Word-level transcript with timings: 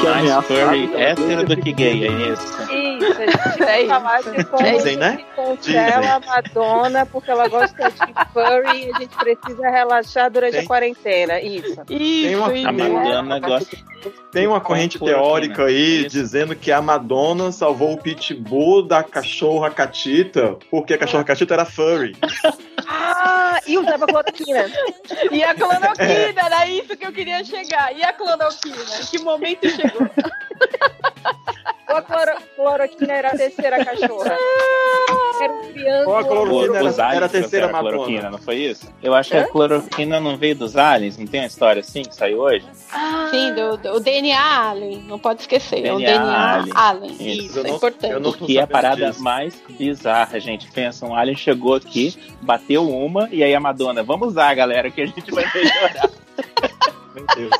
Que 0.00 0.06
Mais 0.06 0.18
ameaçado, 0.30 0.44
furry 0.46 0.86
né? 0.88 1.02
hétero 1.10 1.44
do 1.46 1.56
que 1.56 1.72
gay, 1.72 2.06
é 2.06 2.10
isso. 2.32 2.62
Isso, 2.70 3.22
a 3.22 3.26
gente 3.26 3.58
vai 3.58 3.86
falar 3.86 4.20
de 4.22 4.44
como 4.44 4.62
Dizem, 4.76 4.96
né? 4.96 5.24
cancela 5.34 6.14
a 6.16 6.20
Madonna 6.20 7.06
porque 7.06 7.30
ela 7.30 7.48
gosta 7.48 7.90
de 7.90 7.96
furry 8.32 8.86
e 8.88 8.92
a 8.94 8.98
gente 9.00 9.16
precisa 9.16 9.70
relaxar 9.70 10.30
durante 10.30 10.52
Tem. 10.52 10.62
a 10.62 10.66
quarentena. 10.66 11.40
Isso. 11.40 11.82
Tem 11.86 12.36
uma, 12.36 12.46
A 12.48 12.72
Madonna 12.72 13.40
gosta. 13.40 13.76
tem 14.30 14.46
uma 14.46 14.60
corrente 14.60 14.98
Cloroquina. 14.98 15.24
teórica 15.24 15.64
aí 15.64 16.00
Isso. 16.06 16.08
dizendo 16.10 16.54
que 16.54 16.70
a 16.70 16.82
Madonna 16.82 17.50
salvou 17.50 17.94
o 17.94 17.98
pitbull 17.98 18.82
da 18.82 19.02
cachorra 19.02 19.70
catita 19.70 20.56
porque 20.70 20.94
a 20.94 20.98
cachorra 20.98 21.24
catita 21.24 21.54
era 21.54 21.64
furry. 21.64 22.14
Ah, 22.88 23.15
e 23.66 23.78
usava 23.78 24.06
cloroquina. 24.06 24.66
E 25.30 25.42
a 25.44 25.54
cloroquina, 25.54 26.40
era 26.44 26.66
isso 26.68 26.96
que 26.96 27.06
eu 27.06 27.12
queria 27.12 27.44
chegar. 27.44 27.94
E 27.96 28.02
a 28.02 28.12
cloroquina? 28.12 28.76
Que 29.10 29.18
momento 29.18 29.68
chegou? 29.68 30.08
Ou 31.88 31.96
a 31.96 32.02
cloro- 32.02 32.42
cloroquina 32.54 33.12
era 33.12 33.28
a 33.28 33.36
terceira 33.36 33.84
cachorra? 33.84 34.36
Era 35.40 36.08
um 36.08 36.16
a 36.16 36.24
cloroquina 36.24 36.62
Os 36.84 36.98
era, 36.98 37.08
aliens 37.08 37.16
era 37.16 37.26
a 37.26 37.28
terceira 37.28 37.68
trouxeram 37.68 37.68
a 37.68 37.78
cloroquina, 37.80 38.16
Madonna. 38.22 38.30
não 38.38 38.38
foi 38.44 38.56
isso? 38.56 38.86
Eu 39.02 39.14
acho 39.14 39.30
que 39.30 39.36
a 39.36 39.46
cloroquina 39.48 40.20
não 40.20 40.36
veio 40.36 40.54
dos 40.56 40.76
aliens, 40.76 41.18
não 41.18 41.26
tem 41.26 41.40
uma 41.40 41.46
história 41.46 41.80
assim 41.80 42.02
que 42.02 42.14
saiu 42.14 42.38
hoje? 42.40 42.64
Sim, 43.30 43.52
do, 43.54 43.76
do- 43.76 43.92
o 43.96 44.00
DNA 44.00 44.38
Allen, 44.40 45.02
não 45.06 45.18
pode 45.18 45.40
esquecer. 45.42 45.84
é 45.84 45.92
o 45.92 45.98
DNA 45.98 46.18
DNA 46.18 46.52
Allen. 46.54 46.72
Allen. 46.74 47.10
Isso, 47.12 47.46
Isso, 47.46 47.58
é 47.60 47.62
não- 47.64 47.76
importante. 47.76 48.12
eu 48.12 48.20
não- 48.20 48.30
O 48.30 48.34
que 48.34 48.58
é 48.58 48.62
a 48.62 48.66
parada 48.66 49.06
disso. 49.10 49.22
mais 49.22 49.54
bizarra, 49.68 50.38
gente. 50.40 50.70
Pensa, 50.70 51.04
um 51.06 51.14
alien 51.14 51.36
chegou 51.36 51.74
aqui, 51.74 52.16
bateu 52.42 52.88
uma, 52.88 53.28
e 53.30 53.42
aí 53.42 53.54
a 53.54 53.60
Madonna, 53.60 54.02
vamos 54.02 54.28
usar, 54.28 54.54
galera, 54.54 54.90
que 54.90 55.02
a 55.02 55.06
gente 55.06 55.30
vai 55.30 55.44
melhorar. 55.54 56.10
Meu 57.14 57.24
Deus. 57.34 57.50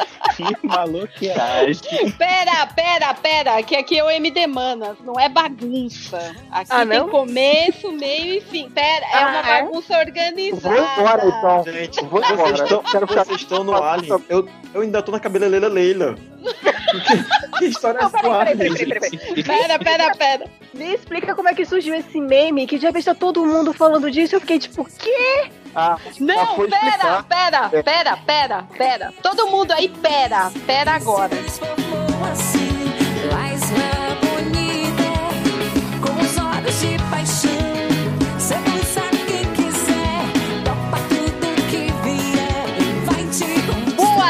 que 0.36 0.66
maluqueiragem. 0.66 2.10
Pera, 2.16 2.66
pera, 2.74 3.14
pera, 3.14 3.62
que 3.62 3.76
aqui 3.76 3.98
é 3.98 4.04
o 4.04 4.10
MD 4.10 4.46
Manas, 4.46 4.96
não 5.04 5.18
é 5.18 5.28
bagunça. 5.28 6.18
Aqui 6.50 6.70
Ah, 6.72 6.86
tem 6.86 7.08
começo, 7.08 7.92
meio 7.92 8.34
e 8.38 8.40
fim. 8.40 8.68
Pera, 8.70 9.04
é 9.06 9.16
Ah, 9.16 9.28
uma 9.28 9.38
é? 9.38 9.62
bagunça 9.62 9.92
Vou 9.94 9.98
organizada. 9.98 10.78
embora 10.98 11.26
então. 11.26 11.64
Gente, 11.64 12.00
Vou 12.02 12.20
vocês 12.20 12.30
embora. 12.32 12.54
estão, 12.62 12.82
Quero 12.82 13.06
ficar- 13.06 13.24
vocês 13.24 13.40
estão 13.40 13.64
no 13.64 13.74
Alien. 13.82 14.22
Eu, 14.28 14.48
eu 14.74 14.80
ainda 14.82 15.02
tô 15.02 15.12
na 15.12 15.20
cabeleireira 15.20 15.68
Leila. 15.68 16.14
que, 16.14 17.58
que 17.58 17.64
história 17.66 17.98
é 17.98 18.22
Não, 18.22 18.32
Alien? 18.32 18.56
peraí, 18.56 18.86
peraí, 18.86 19.18
peraí. 19.18 19.42
Pera, 19.44 19.78
pera, 19.78 20.14
pera. 20.16 20.44
Me 20.74 20.94
explica 20.94 21.34
como 21.34 21.48
é 21.48 21.54
que 21.54 21.64
surgiu 21.64 21.94
esse 21.94 22.20
meme, 22.20 22.66
que 22.66 22.78
já 22.78 22.90
está 22.90 23.14
todo 23.14 23.44
mundo 23.44 23.72
falando 23.72 24.10
disso. 24.10 24.36
Eu 24.36 24.40
fiquei 24.40 24.58
tipo, 24.58 24.84
quê? 24.98 25.50
Ah, 25.74 25.96
Não, 26.18 26.56
pera, 26.56 26.64
explicar. 26.64 27.24
pera, 27.24 27.68
pera, 27.82 28.16
pera, 28.16 28.62
pera. 28.76 29.14
Todo 29.22 29.46
mundo 29.48 29.70
aí, 29.72 29.88
pera, 30.02 30.50
pera 30.66 30.94
agora. 30.94 31.30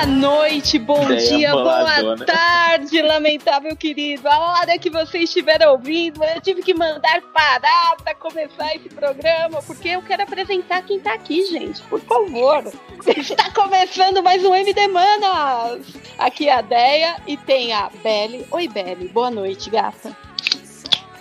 Boa 0.01 0.07
noite, 0.07 0.79
bom 0.79 1.05
Ideia 1.13 1.29
dia, 1.29 1.53
boa 1.53 2.17
tarde, 2.25 3.03
lamentável 3.03 3.77
querido. 3.77 4.27
A 4.31 4.39
hora 4.39 4.79
que 4.79 4.89
você 4.89 5.19
estiver 5.19 5.61
ouvindo, 5.69 6.25
eu 6.25 6.41
tive 6.41 6.63
que 6.63 6.73
mandar 6.73 7.21
parar 7.35 7.97
pra 8.03 8.15
começar 8.15 8.75
esse 8.75 8.89
programa, 8.89 9.61
porque 9.61 9.91
eu 9.91 10.01
quero 10.01 10.23
apresentar 10.23 10.81
quem 10.85 10.99
tá 11.01 11.13
aqui, 11.13 11.45
gente. 11.51 11.83
Por 11.83 12.01
favor. 12.01 12.65
Está 13.15 13.51
começando 13.51 14.23
mais 14.23 14.43
um 14.43 14.55
MD 14.55 14.89
Manas. 14.89 15.85
Aqui 16.19 16.49
é 16.49 16.55
a 16.55 16.63
Deia 16.63 17.17
e 17.27 17.37
tem 17.37 17.75
a 17.75 17.91
Belle. 18.03 18.47
Oi, 18.51 18.69
Belle. 18.69 19.07
Boa 19.09 19.31
noite, 19.31 19.69
gata. 19.69 20.17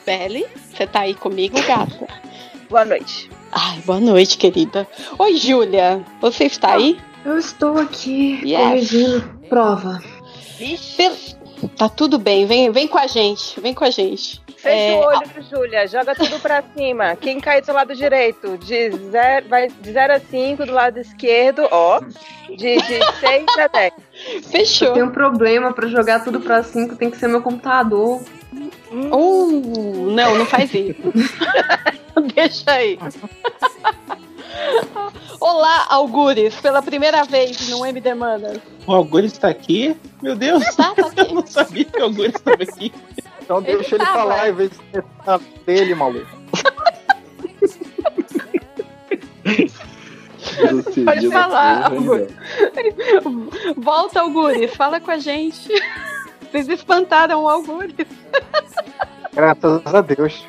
Belle, 0.05 0.47
você 0.55 0.87
tá 0.87 1.01
aí 1.01 1.13
comigo, 1.15 1.61
gata? 1.67 2.07
Boa 2.69 2.85
noite. 2.85 3.29
Ai, 3.51 3.79
boa 3.79 3.99
noite, 3.99 4.37
querida. 4.37 4.87
Oi, 5.17 5.35
Júlia. 5.35 6.01
Você 6.21 6.45
está 6.45 6.75
aí? 6.75 6.97
Eu 7.29 7.37
estou 7.37 7.77
aqui 7.77 8.41
Yes. 8.43 8.57
corrigindo 8.57 9.21
prova. 9.47 10.01
Vixe. 10.57 11.35
Tá 11.77 11.87
tudo 11.87 12.17
bem, 12.17 12.47
vem, 12.47 12.71
vem 12.71 12.87
com 12.87 12.97
a 12.97 13.05
gente, 13.05 13.59
vem 13.61 13.71
com 13.71 13.83
a 13.83 13.91
gente. 13.91 14.41
Fecha 14.57 14.75
É, 14.75 14.95
o 14.95 14.99
olho, 14.99 15.21
Júlia. 15.47 15.87
Joga 15.87 16.15
tudo 16.15 16.39
pra 16.39 16.63
cima. 16.75 17.15
Quem 17.15 17.39
cair 17.39 17.63
do 17.63 17.71
lado 17.71 17.95
direito, 17.95 18.57
de 18.57 18.89
0 18.89 19.47
vai 19.47 19.67
de 19.67 19.91
zero 19.91 20.13
a 20.13 20.19
5 20.19 20.65
do 20.65 20.71
lado 20.73 20.97
esquerdo, 20.99 21.67
ó. 21.69 21.99
De 22.57 22.79
6 22.79 23.45
a 23.59 23.67
10. 23.67 23.93
Fechou. 24.49 24.93
Tem 24.93 25.03
um 25.03 25.11
problema 25.11 25.71
pra 25.71 25.87
jogar 25.87 26.23
tudo 26.23 26.39
pra 26.39 26.63
5, 26.63 26.95
tem 26.95 27.11
que 27.11 27.17
ser 27.17 27.27
meu 27.27 27.43
computador. 27.43 28.21
Uh, 28.91 30.09
não, 30.11 30.35
não 30.35 30.45
faz 30.47 30.73
isso. 30.73 30.95
Deixa 32.33 32.71
aí. 32.71 32.97
Olá, 35.39 35.85
Algures, 35.89 36.55
pela 36.55 36.81
primeira 36.81 37.23
vez 37.23 37.69
no 37.69 37.85
MD 37.85 38.13
Manas. 38.13 38.57
O 38.85 38.93
Augusto 38.93 39.25
está 39.25 39.47
aqui? 39.49 39.95
Meu 40.21 40.35
Deus, 40.35 40.63
Tá, 40.75 40.93
tá 40.93 41.01
eu 41.15 41.23
aqui. 41.23 41.33
não 41.33 41.47
sabia 41.47 41.85
que 41.85 41.99
o 41.99 42.03
Augusto 42.03 42.37
estava 42.37 42.63
aqui. 42.63 42.93
então 43.41 43.57
Ele 43.59 43.77
deixa 43.77 43.95
ele 43.95 44.05
falar 44.05 44.49
em 44.49 44.53
vez 44.53 44.71
de 44.71 45.03
na 45.25 45.39
dele, 45.65 45.95
maluco. 45.95 46.27
Pode 51.05 51.29
falar, 51.31 51.85
Algures. 51.91 52.29
Volta, 53.77 54.21
Algures, 54.21 54.75
fala 54.75 54.99
com 54.99 55.11
a 55.11 55.17
gente. 55.17 55.69
Vocês 56.51 56.67
espantaram 56.67 57.43
o 57.43 57.49
Algures. 57.49 57.93
Graças 59.33 59.81
a 59.85 60.01
Deus. 60.01 60.45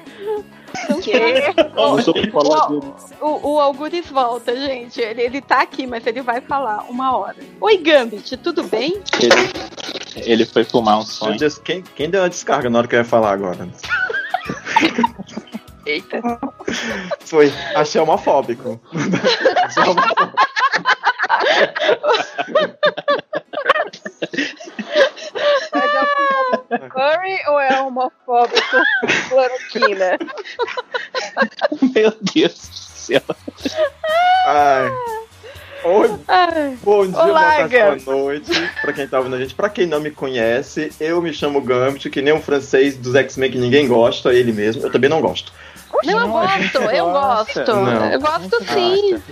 Dele. 1.05 2.93
O, 3.21 3.53
o 3.53 3.61
Algures 3.61 4.09
volta, 4.09 4.55
gente. 4.55 5.01
Ele, 5.01 5.23
ele 5.23 5.41
tá 5.41 5.63
aqui, 5.63 5.87
mas 5.87 6.07
ele 6.07 6.23
vai 6.23 6.41
falar 6.41 6.85
uma 6.89 7.17
hora. 7.17 7.37
Oi, 7.61 7.77
Gambit, 7.79 8.37
tudo 8.39 8.63
bem? 8.65 9.03
Ele, 9.21 9.35
ele 10.17 10.47
foi 10.47 10.65
fumar 10.65 10.99
um 10.99 11.03
sonho. 11.03 11.39
Deus, 11.39 11.59
quem, 11.59 11.83
quem 11.83 12.11
deu 12.11 12.23
uma 12.23 12.29
descarga 12.29 12.69
na 12.69 12.79
hora 12.79 12.89
que 12.89 12.95
eu 12.95 13.01
ia 13.01 13.05
falar 13.05 13.33
agora? 13.33 13.69
Eita. 15.87 16.21
Foi. 17.21 17.53
Achei 17.75 18.01
homofóbico. 18.01 18.81
Achei 19.65 19.83
homofóbico. 19.89 20.37
Mas 25.73 25.95
é 25.95 26.20
homofóbico 26.71 26.99
furry 26.99 27.39
ou 27.49 27.61
é 27.61 27.83
homofóbico 27.83 28.77
cloroquina? 29.29 30.19
Meu 31.95 32.13
Deus 32.35 32.69
do 32.69 32.77
céu. 32.77 33.23
Ai. 34.47 34.91
Oi, 35.83 36.11
Ai, 36.29 36.77
bom 36.83 37.07
dia, 37.07 37.19
Olá, 37.19 37.67
boa 37.67 37.97
boa 37.97 38.17
noite. 38.17 38.51
Pra 38.83 38.93
quem 38.93 39.09
tá 39.09 39.17
ouvindo 39.19 39.37
a 39.37 39.39
gente, 39.41 39.55
pra 39.55 39.71
quem 39.71 39.87
não 39.87 39.99
me 39.99 40.11
conhece, 40.11 40.93
eu 41.01 41.23
me 41.23 41.33
chamo 41.33 41.61
Gambit, 41.63 42.11
que 42.11 42.21
nem 42.21 42.35
um 42.35 42.43
francês 42.43 42.99
dos 42.99 43.15
X-Men 43.15 43.51
que 43.51 43.59
ninguém 43.59 43.89
gosta, 43.89 44.33
ele 44.33 44.53
mesmo. 44.53 44.83
Eu 44.83 44.93
também 44.93 45.09
não 45.09 45.23
gosto. 45.23 45.53
não, 46.05 46.21
eu 46.21 46.29
gosto, 46.29 46.79
eu 46.79 47.11
gosto. 47.11 47.75
Não. 47.75 48.13
Eu 48.13 48.21
gosto 48.21 48.65
sim. 48.65 49.23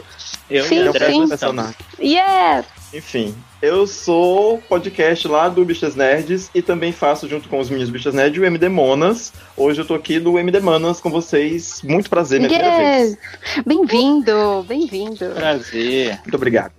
Eu 0.50 0.64
Sim, 0.64 0.88
é 0.88 0.92
sim. 1.06 1.28
personagem. 1.28 1.76
Yes. 2.00 2.64
Enfim, 2.94 3.36
eu 3.60 3.86
sou 3.86 4.58
podcast 4.68 5.26
lá 5.26 5.48
do 5.48 5.64
Bichas 5.64 5.96
Nerds 5.96 6.48
e 6.54 6.62
também 6.62 6.92
faço 6.92 7.28
junto 7.28 7.48
com 7.48 7.58
os 7.58 7.68
meninos 7.68 7.90
Bichas 7.90 8.14
Nerds 8.14 8.40
o 8.40 8.44
MD 8.44 8.68
Monas. 8.68 9.32
Hoje 9.56 9.80
eu 9.80 9.84
tô 9.84 9.94
aqui 9.94 10.20
no 10.20 10.38
MD 10.38 10.60
Manas 10.60 11.00
com 11.00 11.10
vocês. 11.10 11.82
Muito 11.82 12.08
prazer, 12.08 12.38
minha 12.40 12.48
primeira 12.50 12.76
vez. 12.76 13.18
Bem-vindo, 13.66 14.64
bem-vindo. 14.68 15.30
Prazer. 15.34 16.18
Muito 16.22 16.34
obrigado. 16.36 16.72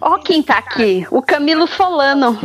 Ó 0.00 0.18
quem 0.18 0.42
tá 0.42 0.58
aqui, 0.58 1.06
o 1.10 1.20
Camilo 1.20 1.66
Solano. 1.66 2.38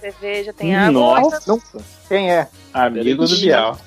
Cerveja, 0.00 0.52
tem 0.52 0.76
água. 0.76 0.92
Nossa, 0.92 1.40
Não, 1.46 1.60
quem 2.08 2.30
é? 2.30 2.48
amigo 2.72 3.24
do 3.24 3.36
Bial. 3.38 3.78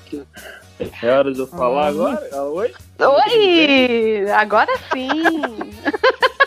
É 1.02 1.08
hora 1.10 1.32
de 1.32 1.38
eu 1.38 1.46
falar 1.46 1.88
agora? 1.88 2.28
Ah, 2.32 2.42
Oi? 2.44 2.72
Oi! 2.98 4.30
Agora 4.32 4.72
sim! 4.92 5.08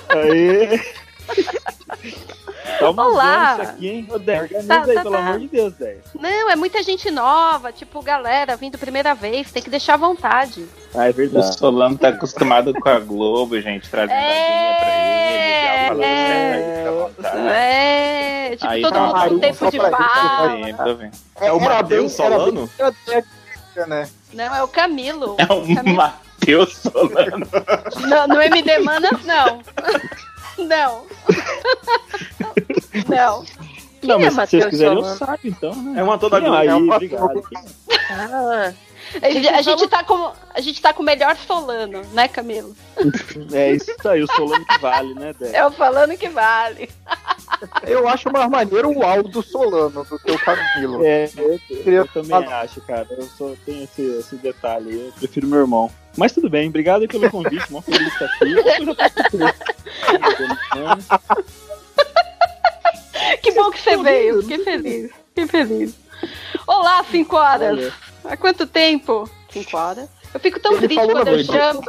Aê! 0.09 0.79
Toma 2.79 3.05
Olá. 3.07 3.53
usando 3.53 3.61
isso 3.63 3.71
aqui, 3.71 3.87
hein? 3.89 4.07
Ô, 4.09 4.19
Dé, 4.19 4.41
organiza 4.41 4.67
Tá, 4.67 4.83
aí, 4.83 4.93
tá, 4.95 5.01
pelo 5.03 5.13
tá. 5.15 5.19
amor 5.19 5.39
de 5.39 5.47
Deus, 5.47 5.73
Dé. 5.73 5.97
Não, 6.19 6.49
é 6.49 6.55
muita 6.55 6.81
gente 6.83 7.09
nova, 7.11 7.71
tipo, 7.71 8.01
galera 8.01 8.55
vindo 8.55 8.77
primeira 8.77 9.13
vez, 9.13 9.51
tem 9.51 9.61
que 9.61 9.69
deixar 9.69 9.93
à 9.93 9.97
vontade. 9.97 10.65
Ah, 10.95 11.07
é 11.07 11.09
O 11.09 11.13
verdade. 11.13 11.57
Solano 11.57 11.97
tá 11.97 12.09
acostumado 12.09 12.73
com 12.73 12.89
a 12.89 12.99
Globo, 12.99 13.59
gente, 13.61 13.89
trazendo 13.89 14.13
É, 14.17 14.69
aguinha 14.69 14.77
pra 14.79 14.89
ele, 15.69 15.87
falando 15.87 16.03
é. 16.03 16.27
certo 16.27 16.53
aí, 16.55 16.77
fica 16.77 16.89
à 16.89 16.91
vontade. 16.93 17.47
É, 17.47 18.49
tipo, 18.51 18.67
Aí 18.67 18.81
todo 18.81 18.93
tá 18.93 18.99
mundo 19.01 19.29
com 19.29 19.39
tempo 19.39 19.71
de 19.71 19.77
fala. 19.77 20.95
Vendo. 20.95 21.11
É 21.41 21.51
o 21.51 21.59
Matheus 21.59 22.17
bem- 22.17 22.25
era 22.25 22.37
bem- 22.37 22.45
Solano? 22.45 22.69
era 22.77 22.93
bem- 23.07 23.23
né? 23.87 24.09
Não, 24.33 24.55
é 24.55 24.63
o 24.63 24.67
Camilo. 24.67 25.35
É 25.37 25.43
o 25.45 25.75
Camilo. 25.75 25.95
Matheus 25.95 26.75
Solano. 26.77 27.47
No, 28.01 28.27
no 28.35 28.41
MD 28.41 28.79
Manas, 28.79 29.23
não. 29.25 29.61
Não. 30.67 31.05
Não. 33.07 33.45
Não, 34.03 34.19
mas 34.19 34.33
se 34.33 34.35
vocês 34.35 34.35
Matheus 34.35 34.65
quiserem, 34.69 34.97
eu 34.97 35.03
saio 35.03 35.39
então, 35.45 35.75
né? 35.75 35.99
É 35.99 36.03
um 36.03 36.11
ator 36.11 36.29
da 36.29 36.39
Quem 36.41 36.49
Globo. 36.49 36.61
aí, 36.61 36.67
É 36.67 36.75
um 36.75 36.91
ator 36.91 36.95
obrigado. 36.95 37.43
Ah, 38.09 38.73
A 39.21 39.29
gente, 39.29 39.47
a 39.47 39.61
gente 39.61 39.87
tá 39.87 40.03
com, 40.03 40.31
a 40.53 40.61
gente 40.61 40.81
tá 40.81 40.93
com 40.93 41.01
o 41.01 41.05
melhor 41.05 41.35
Solano, 41.37 42.01
né, 42.13 42.27
Camilo? 42.27 42.75
É 43.53 43.71
isso 43.71 43.95
aí, 44.07 44.23
o 44.23 44.27
Solano 44.33 44.65
que 44.65 44.77
vale, 44.79 45.13
né, 45.13 45.33
Dé? 45.39 45.51
É 45.55 45.65
o 45.65 45.71
falando 45.71 46.17
que 46.17 46.29
vale. 46.29 46.89
Eu 47.83 48.07
acho 48.07 48.31
mais 48.31 48.49
maneiro 48.49 48.89
o 48.91 49.03
Aldo 49.03 49.41
Solano 49.43 50.03
do 50.05 50.19
que 50.19 50.31
o 50.31 50.39
Camilo. 50.39 51.05
É, 51.05 51.29
eu, 51.37 51.59
Queria 51.67 51.99
eu 51.99 52.07
também 52.07 52.29
falar- 52.29 52.61
acho, 52.61 52.81
cara. 52.81 53.07
Eu 53.11 53.23
só 53.37 53.51
tenho 53.65 53.83
esse, 53.83 54.01
esse 54.01 54.35
detalhe. 54.37 54.89
aí, 54.91 55.05
Eu 55.07 55.11
prefiro 55.13 55.47
meu 55.47 55.59
irmão. 55.59 55.91
Mas 56.17 56.31
tudo 56.31 56.49
bem, 56.49 56.69
obrigado 56.69 57.01
aí 57.01 57.07
pelo 57.07 57.29
convite. 57.29 57.71
Mó 57.71 57.81
feliz 57.81 57.99
de 57.99 58.07
estar 58.07 58.25
aqui. 58.25 58.51
Eu 58.51 58.63
já 58.63 58.85
tô 58.85 58.95
com 59.37 59.37
Que 63.41 63.51
bom 63.51 63.71
que 63.71 63.81
você 63.81 63.97
veio. 63.97 64.41
Fiquei 64.41 64.63
feliz. 64.63 65.11
Fiquei 65.29 65.47
feliz. 65.47 65.95
Olá, 66.67 67.03
5 67.09 67.35
horas. 67.35 67.77
Olha. 67.79 67.93
Há 68.25 68.37
quanto 68.37 68.65
tempo? 68.65 69.29
5 69.51 69.77
horas. 69.77 70.09
Eu 70.33 70.39
fico 70.39 70.59
tão 70.59 70.71
Ele 70.73 70.87
triste 70.87 71.05
quando 71.05 71.27
eu 71.27 71.33
noite. 71.33 71.45
chamo. 71.45 71.83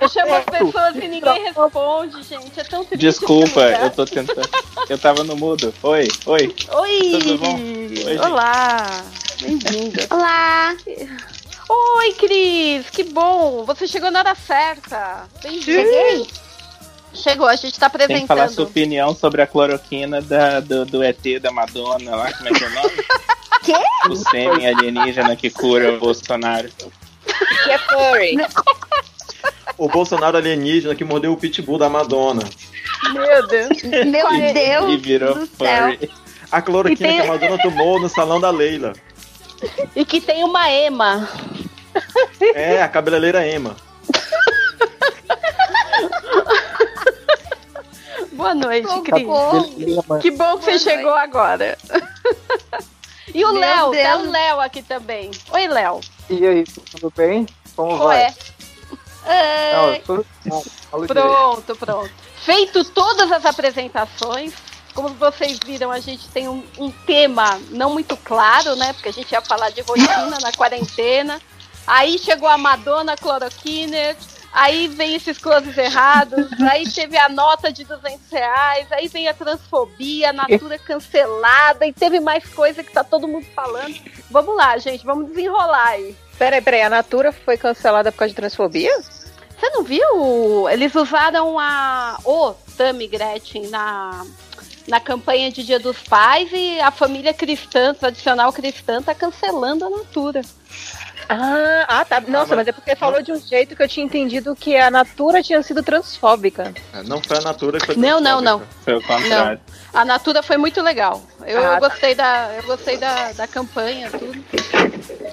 Eu 0.00 0.08
chamo 0.08 0.34
as 0.34 0.44
pessoas 0.44 0.96
e 0.96 1.06
ninguém 1.08 1.44
responde, 1.44 2.22
gente. 2.24 2.58
É 2.60 2.64
tão 2.64 2.84
triste. 2.84 3.00
Desculpa, 3.00 3.60
eu 3.60 3.90
tô 3.90 4.04
tentando. 4.04 4.48
Eu 4.88 4.98
tava 4.98 5.22
no 5.22 5.36
mudo. 5.36 5.72
Oi, 5.82 6.08
oi. 6.26 6.54
Oi! 6.72 7.10
Tudo 7.12 7.38
bom? 7.38 7.54
Oi, 7.54 8.18
Olá! 8.18 9.04
Bem-vinda. 9.40 10.06
Olá! 10.10 10.76
Oi, 11.68 12.12
Cris! 12.14 12.90
Que 12.90 13.04
bom! 13.04 13.64
Você 13.64 13.86
chegou 13.86 14.10
na 14.10 14.18
hora 14.18 14.34
certa. 14.34 15.28
Bem-vinda. 15.42 16.26
Chegou, 17.14 17.46
a 17.46 17.56
gente 17.56 17.78
tá 17.78 17.88
Tem 17.88 18.22
que 18.22 18.26
falar 18.26 18.48
sua 18.48 18.64
apresentando. 18.64 18.68
opinião 18.68 19.14
sobre 19.14 19.42
a 19.42 19.46
cloroquina 19.46 20.20
da, 20.20 20.60
do, 20.60 20.84
do 20.84 21.02
ET 21.02 21.18
da 21.40 21.50
Madonna 21.50 22.14
lá, 22.16 22.32
como 22.32 22.48
é 22.48 22.52
que 22.52 22.64
é 22.64 22.66
o 22.66 22.70
nome? 22.70 22.90
Quê? 23.64 23.74
O 24.10 24.16
sêmen 24.16 24.66
alienígena 24.68 25.34
que 25.36 25.48
cura 25.48 25.94
o 25.94 25.98
Bolsonaro. 25.98 26.68
que 26.68 27.70
é 27.70 27.78
furry. 27.78 28.36
O 29.78 29.88
Bolsonaro 29.88 30.36
alienígena 30.36 30.94
que 30.94 31.04
mordeu 31.04 31.32
o 31.32 31.36
pitbull 31.36 31.78
da 31.78 31.88
Madonna. 31.88 32.42
Meu 33.12 33.46
Deus. 33.48 33.82
Meu 33.82 34.34
E 34.34 34.52
Deus 34.52 35.00
virou 35.02 35.34
do 35.34 35.46
céu. 35.46 35.92
furry. 35.92 36.10
A 36.52 36.60
cloroquina 36.62 37.08
E 37.08 37.12
tem- 37.12 37.20
que 37.22 37.26
a 37.26 37.32
Madonna 37.32 37.58
tomou 37.62 37.98
no 38.00 38.08
salão 38.08 38.40
da 38.40 38.50
Leila. 38.50 38.92
E 39.96 40.04
que 40.04 40.20
tem 40.20 40.44
uma 40.44 40.70
ema. 40.70 41.28
É, 42.54 42.82
a 42.82 42.88
cabeleireira 42.88 43.46
Ema. 43.46 43.76
Boa 48.34 48.54
noite, 48.54 48.88
Cris. 49.02 49.22
Socorro. 49.22 49.70
Dilema. 49.76 50.18
Que 50.18 50.30
bom 50.30 50.58
que 50.58 50.64
você 50.64 50.70
Boa 50.70 50.78
chegou 50.78 51.14
agora. 51.14 51.78
E 53.34 53.44
o 53.44 53.52
Meu 53.52 53.60
Léo, 53.60 53.90
tá 53.90 54.16
o 54.18 54.30
Léo 54.30 54.60
aqui 54.60 54.80
também. 54.80 55.30
Oi, 55.50 55.66
Léo. 55.66 56.00
E 56.30 56.46
aí, 56.46 56.62
tudo 56.62 57.12
bem? 57.16 57.46
Como 57.74 57.96
Qual 57.96 58.08
vai? 58.08 58.22
é? 58.22 58.34
Não, 59.72 60.04
sou... 60.04 60.26
Não, 60.44 60.60
direito. 60.60 61.06
Pronto, 61.08 61.76
pronto. 61.76 62.10
Feito 62.36 62.84
todas 62.84 63.32
as 63.32 63.44
apresentações, 63.44 64.52
como 64.94 65.08
vocês 65.08 65.58
viram, 65.64 65.90
a 65.90 65.98
gente 65.98 66.28
tem 66.28 66.48
um, 66.48 66.62
um 66.78 66.90
tema 66.90 67.58
não 67.70 67.92
muito 67.92 68.16
claro, 68.18 68.76
né? 68.76 68.92
Porque 68.92 69.08
a 69.08 69.12
gente 69.12 69.32
ia 69.32 69.40
falar 69.40 69.70
de 69.70 69.80
rotina 69.80 70.38
na 70.40 70.52
quarentena. 70.52 71.40
Aí 71.86 72.18
chegou 72.18 72.48
a 72.48 72.56
Madonna 72.56 73.16
Cloroquiner, 73.16 74.16
aí 74.54 74.86
vem 74.86 75.16
esses 75.16 75.36
closes 75.36 75.76
errados, 75.76 76.46
aí 76.62 76.88
teve 76.88 77.18
a 77.18 77.28
nota 77.28 77.72
de 77.72 77.84
200 77.84 78.30
reais, 78.30 78.86
aí 78.92 79.08
vem 79.08 79.26
a 79.26 79.34
transfobia, 79.34 80.30
a 80.30 80.32
natura 80.32 80.78
cancelada, 80.78 81.84
e 81.84 81.92
teve 81.92 82.20
mais 82.20 82.44
coisa 82.54 82.84
que 82.84 82.92
tá 82.92 83.02
todo 83.02 83.26
mundo 83.26 83.46
falando. 83.54 83.96
Vamos 84.30 84.56
lá, 84.56 84.78
gente, 84.78 85.04
vamos 85.04 85.28
desenrolar 85.28 85.88
aí. 85.88 86.16
Peraí, 86.38 86.60
peraí, 86.60 86.82
a 86.82 86.90
Natura 86.90 87.32
foi 87.32 87.56
cancelada 87.56 88.10
por 88.10 88.18
causa 88.18 88.30
de 88.30 88.36
transfobia? 88.36 88.92
Você 89.00 89.70
não 89.70 89.84
viu? 89.84 90.68
Eles 90.68 90.94
usaram 90.94 91.58
a 91.58 92.18
o 92.24 92.52
Tammy 92.76 93.06
Gretchen 93.06 93.68
na, 93.68 94.26
na 94.86 95.00
campanha 95.00 95.50
de 95.50 95.62
Dia 95.62 95.78
dos 95.78 95.98
Pais 95.98 96.50
e 96.52 96.80
a 96.80 96.90
família 96.90 97.32
cristã, 97.32 97.94
tradicional 97.94 98.52
cristã, 98.52 99.00
tá 99.00 99.14
cancelando 99.14 99.84
a 99.84 99.90
Natura. 99.90 100.42
Ah, 101.28 101.84
ah 101.88 102.04
tá. 102.04 102.20
Nossa, 102.20 102.54
mas- 102.54 102.58
mas 102.58 102.68
é 102.68 102.72
porque 102.72 102.94
falou 102.96 103.22
de 103.22 103.32
um 103.32 103.40
jeito 103.40 103.74
que 103.74 103.82
eu 103.82 103.88
tinha 103.88 104.04
entendido 104.04 104.54
que 104.54 104.76
a 104.76 104.90
Natura 104.90 105.42
tinha 105.42 105.62
sido 105.62 105.82
transfóbica. 105.82 106.72
É, 106.92 107.02
Não 107.02 107.20
foi 107.22 107.38
a 107.38 107.40
Natura 107.40 107.78
que 107.78 107.86
foi 107.86 107.96
Não, 107.96 108.20
não, 108.20 108.40
não. 108.40 108.62
Foi 108.84 108.94
o 108.94 109.02
contrário. 109.02 109.60
A 109.92 110.04
Natura 110.04 110.42
foi 110.42 110.56
muito 110.56 110.80
legal. 110.82 111.22
Eu, 111.46 111.58
Ah, 111.58 111.62
eu 111.62 111.80
tá. 111.80 111.88
gostei 111.88 112.14
da, 112.14 112.50
eu 112.56 112.62
gostei 112.64 112.96
da, 112.96 113.32
da 113.32 113.46
campanha, 113.46 114.10
tudo. 114.10 114.44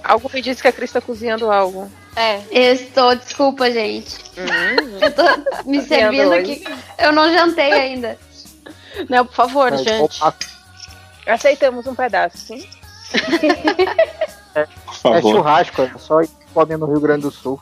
Algo 0.04 0.30
me 0.34 0.42
disse 0.42 0.62
que 0.62 0.68
a 0.68 0.72
Cris 0.72 0.92
tá 0.92 1.02
cozinhando 1.02 1.52
algo. 1.52 1.92
É. 2.16 2.42
Eu 2.52 2.74
estou, 2.74 3.16
desculpa, 3.16 3.72
gente. 3.72 4.18
Hum, 4.38 4.98
Eu 5.02 5.12
tô 5.14 5.24
me 5.70 5.82
servindo 5.82 6.34
aqui. 6.34 6.64
Eu 6.98 7.12
não 7.12 7.32
jantei 7.32 7.72
ainda. 7.72 8.18
Não, 9.10 9.26
por 9.26 9.34
favor, 9.36 9.76
gente. 9.78 10.22
opa, 10.22 10.36
aceitamos 11.26 11.88
um 11.88 11.96
pedaço, 11.96 12.38
sim. 12.38 12.68
Por 14.54 14.60
É 14.62 14.68
favor. 14.92 15.36
churrasco, 15.36 15.82
é 15.82 15.92
só 15.98 16.20
comem 16.54 16.78
no 16.78 16.86
Rio 16.86 17.00
Grande 17.00 17.22
do 17.24 17.32
Sul. 17.32 17.60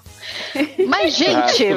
Mas, 0.87 1.13
gente. 1.15 1.65
É 1.65 1.73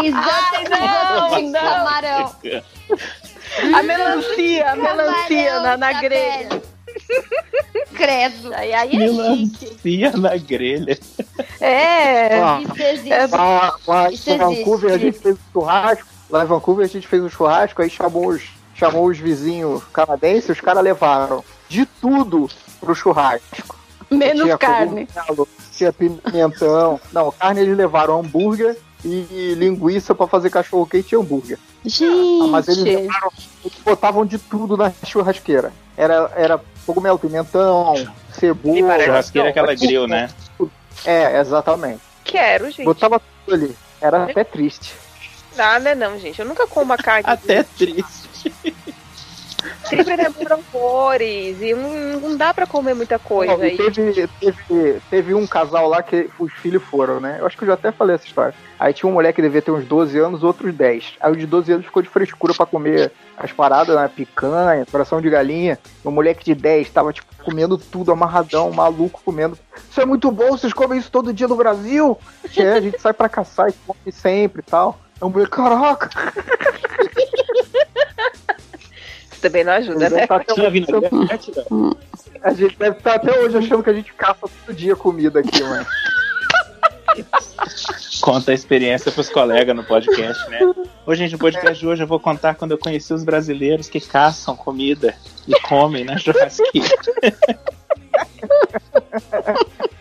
risoto, 0.00 0.26
Ai, 0.70 1.42
não, 1.42 1.50
não. 1.50 1.60
camarão. 1.62 2.32
a 3.74 3.82
melancia, 3.82 4.70
a 4.72 4.76
melancia 4.76 5.60
na, 5.60 5.76
na 5.76 5.92
grelha. 6.00 6.62
Credo. 7.94 8.54
Aí, 8.54 8.72
aí 8.74 8.88
é 8.88 8.90
chique. 8.90 8.98
Melancia 9.84 10.12
na 10.12 10.36
grelha. 10.36 10.98
É. 11.60 12.38
Ah, 12.40 12.60
Isso 12.62 12.82
existe. 12.82 13.36
lá, 13.36 13.74
lá 13.86 14.10
Isso 14.10 14.30
em 14.30 14.38
Vancouver 14.38 14.92
a 14.94 14.98
gente 14.98 15.18
fez 15.18 15.34
um 15.36 15.52
churrasco. 15.52 16.06
Lá 16.28 16.42
em 16.44 16.46
Vancouver 16.46 16.84
a 16.84 16.88
gente 16.88 17.06
fez 17.06 17.22
um 17.22 17.28
churrasco, 17.30 17.80
aí 17.82 17.88
chamou 17.88 18.28
os, 18.28 18.42
chamou 18.76 19.06
os 19.06 19.18
vizinhos 19.18 19.82
canadenses, 19.92 20.50
os 20.50 20.60
caras 20.60 20.84
levaram 20.84 21.44
de 21.68 21.86
tudo 22.00 22.48
pro 22.80 22.94
churrasco. 22.94 23.76
Menos 24.10 24.44
Tinha 24.44 24.58
carne. 24.58 25.06
cogumelo, 25.06 25.48
Tinha 25.72 25.92
pimentão. 25.92 27.00
Não, 27.12 27.32
carne 27.32 27.60
eles 27.60 27.76
levaram 27.76 28.20
hambúrguer 28.20 28.76
e 29.04 29.54
linguiça 29.56 30.14
pra 30.14 30.26
fazer 30.26 30.50
cachorro 30.50 30.86
quente 30.86 31.14
e 31.14 31.18
hambúrguer. 31.18 31.58
Gente. 31.84 32.42
Ah, 32.42 32.46
mas 32.48 32.68
eles 32.68 32.82
levaram, 32.84 33.32
eles 33.64 33.78
botavam 33.84 34.24
de 34.24 34.38
tudo 34.38 34.76
na 34.76 34.92
churrasqueira. 35.04 35.72
Era, 35.96 36.30
era 36.36 36.60
cogumelo, 36.84 37.18
pimentão, 37.18 37.94
cebola. 38.32 39.02
Churrasqueira 39.02 39.48
é 39.48 39.50
aquela 39.50 39.74
grill, 39.74 40.06
né? 40.06 40.28
É, 41.04 41.40
exatamente. 41.40 42.00
Quero, 42.24 42.70
gente. 42.70 42.84
Botava 42.84 43.20
tudo 43.44 43.54
ali. 43.54 43.76
Era 44.00 44.24
até 44.24 44.44
triste. 44.44 44.94
Não 45.56 45.64
é 45.64 45.94
não, 45.94 46.18
gente. 46.18 46.38
Eu 46.38 46.46
nunca 46.46 46.66
como 46.66 46.92
a 46.92 46.96
carne. 46.96 47.24
Até 47.26 47.62
triste. 47.62 48.28
Sempre 49.84 50.16
lembram 50.16 50.62
cores. 50.70 51.60
E 51.60 51.74
não, 51.74 52.20
não 52.20 52.36
dá 52.36 52.52
pra 52.52 52.66
comer 52.66 52.94
muita 52.94 53.18
coisa 53.18 53.52
Não, 53.52 53.58
teve, 53.58 54.28
teve, 54.40 55.02
teve 55.10 55.34
um 55.34 55.46
casal 55.46 55.88
lá 55.88 56.02
que 56.02 56.28
os 56.38 56.52
filhos 56.54 56.82
foram, 56.82 57.20
né? 57.20 57.36
Eu 57.40 57.46
acho 57.46 57.56
que 57.56 57.64
eu 57.64 57.68
já 57.68 57.74
até 57.74 57.92
falei 57.92 58.16
essa 58.16 58.26
história. 58.26 58.54
Aí 58.78 58.92
tinha 58.92 59.08
um 59.08 59.12
moleque 59.12 59.36
que 59.36 59.42
devia 59.42 59.62
ter 59.62 59.70
uns 59.70 59.84
12 59.84 60.18
anos, 60.18 60.42
outros 60.42 60.74
10. 60.74 61.14
Aí 61.20 61.32
o 61.32 61.36
de 61.36 61.46
12 61.46 61.72
anos 61.72 61.86
ficou 61.86 62.02
de 62.02 62.08
frescura 62.08 62.52
pra 62.54 62.66
comer 62.66 63.12
as 63.36 63.52
paradas, 63.52 63.96
né? 63.96 64.10
Picanha, 64.14 64.86
coração 64.86 65.20
de 65.20 65.30
galinha. 65.30 65.78
O 66.04 66.10
moleque 66.10 66.44
de 66.44 66.54
10 66.54 66.90
tava, 66.90 67.12
tipo, 67.12 67.26
comendo 67.42 67.78
tudo, 67.78 68.12
amarradão, 68.12 68.70
maluco, 68.70 69.22
comendo. 69.24 69.58
Isso 69.90 70.00
é 70.00 70.04
muito 70.04 70.30
bom, 70.30 70.50
vocês 70.50 70.72
comem 70.72 70.98
isso 70.98 71.10
todo 71.10 71.32
dia 71.32 71.48
no 71.48 71.56
Brasil? 71.56 72.18
É, 72.56 72.72
a 72.72 72.80
gente 72.80 73.00
sai 73.00 73.12
pra 73.12 73.28
caçar 73.28 73.68
e 73.70 73.74
come 73.86 74.12
sempre 74.12 74.60
e 74.60 74.70
tal. 74.70 74.98
O 75.20 75.28
moleque, 75.30 75.50
caraca, 75.50 76.10
Isso 79.32 79.40
também 79.40 79.64
não 79.64 79.72
ajuda, 79.72 80.06
Ele 80.06 80.14
né? 80.16 80.26
tá 80.26 80.36
até 80.36 80.52
hoje- 80.52 80.86
a 82.42 82.52
gente 82.52 82.76
deve 82.78 82.98
estar 82.98 83.14
até 83.14 83.40
hoje 83.40 83.56
achando 83.58 83.82
que 83.82 83.90
a 83.90 83.94
gente 83.94 84.12
caça 84.14 84.40
todo 84.66 84.76
dia 84.76 84.94
comida 84.94 85.40
aqui, 85.40 85.62
mano. 85.62 85.86
Conta 88.20 88.50
a 88.50 88.54
experiência 88.54 89.10
pros 89.10 89.30
colegas 89.30 89.74
no 89.74 89.82
podcast, 89.84 90.50
né? 90.50 90.58
Hoje, 91.06 91.22
gente, 91.22 91.32
no 91.32 91.38
podcast 91.38 91.80
de 91.80 91.86
hoje 91.86 92.02
eu 92.02 92.06
vou 92.06 92.20
contar 92.20 92.54
quando 92.54 92.72
eu 92.72 92.78
conheci 92.78 93.14
os 93.14 93.24
brasileiros 93.24 93.88
que 93.88 94.00
caçam 94.00 94.54
comida 94.54 95.14
e 95.48 95.58
comem 95.62 96.04
na 96.04 96.18
churrasqueira. 96.18 96.88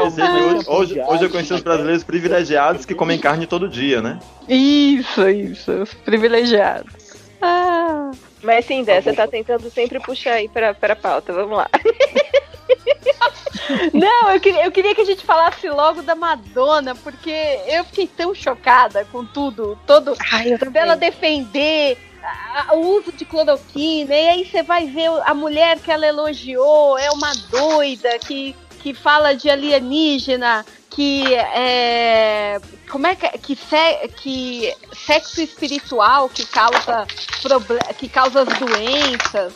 hoje, 0.00 0.68
hoje, 0.68 1.00
hoje 1.00 1.24
eu 1.24 1.30
conheci 1.30 1.52
os 1.54 1.60
brasileiros 1.62 2.04
privilegiados 2.04 2.84
que 2.84 2.94
comem 2.94 3.18
carne 3.18 3.46
todo 3.46 3.68
dia, 3.68 4.00
né? 4.00 4.18
Isso, 4.48 5.28
isso. 5.28 5.70
Os 5.72 5.94
privilegiados. 5.94 6.92
Ah. 7.40 8.10
Mas 8.42 8.64
sim, 8.66 8.82
Dé, 8.84 9.00
você 9.00 9.12
tá 9.12 9.26
tentando 9.26 9.70
sempre 9.70 10.00
puxar 10.00 10.32
aí 10.34 10.48
pra, 10.48 10.74
pra 10.74 10.96
pauta. 10.96 11.32
Vamos 11.32 11.56
lá. 11.56 11.68
Não, 13.92 14.30
eu 14.32 14.40
queria, 14.40 14.64
eu 14.64 14.72
queria 14.72 14.94
que 14.94 15.00
a 15.00 15.04
gente 15.04 15.24
falasse 15.24 15.68
logo 15.68 16.02
da 16.02 16.14
Madonna, 16.14 16.94
porque 16.94 17.30
eu 17.68 17.84
fiquei 17.84 18.06
tão 18.06 18.34
chocada 18.34 19.04
com 19.10 19.24
tudo, 19.24 19.78
todo 19.86 20.14
Ai, 20.32 20.56
dela 20.58 20.96
defender 20.96 21.96
a- 22.22 22.74
o 22.74 22.80
uso 22.98 23.12
de 23.12 23.24
cloroquina, 23.24 24.14
e 24.14 24.28
aí 24.28 24.44
você 24.44 24.62
vai 24.62 24.86
ver 24.86 25.08
a 25.24 25.32
mulher 25.34 25.78
que 25.78 25.90
ela 25.90 26.06
elogiou, 26.06 26.98
é 26.98 27.10
uma 27.10 27.32
doida 27.50 28.18
que, 28.18 28.54
que 28.82 28.92
fala 28.94 29.34
de 29.34 29.48
alienígena, 29.50 30.64
que 30.90 31.34
é. 31.34 32.60
Como 32.90 33.06
é 33.06 33.14
que. 33.14 33.28
Que, 33.38 33.54
se- 33.56 34.08
que 34.20 34.74
sexo 35.06 35.40
espiritual 35.40 36.28
que 36.28 36.44
causa, 36.46 37.06
que 37.98 38.08
causa 38.08 38.42
as 38.42 38.58
doenças. 38.58 39.54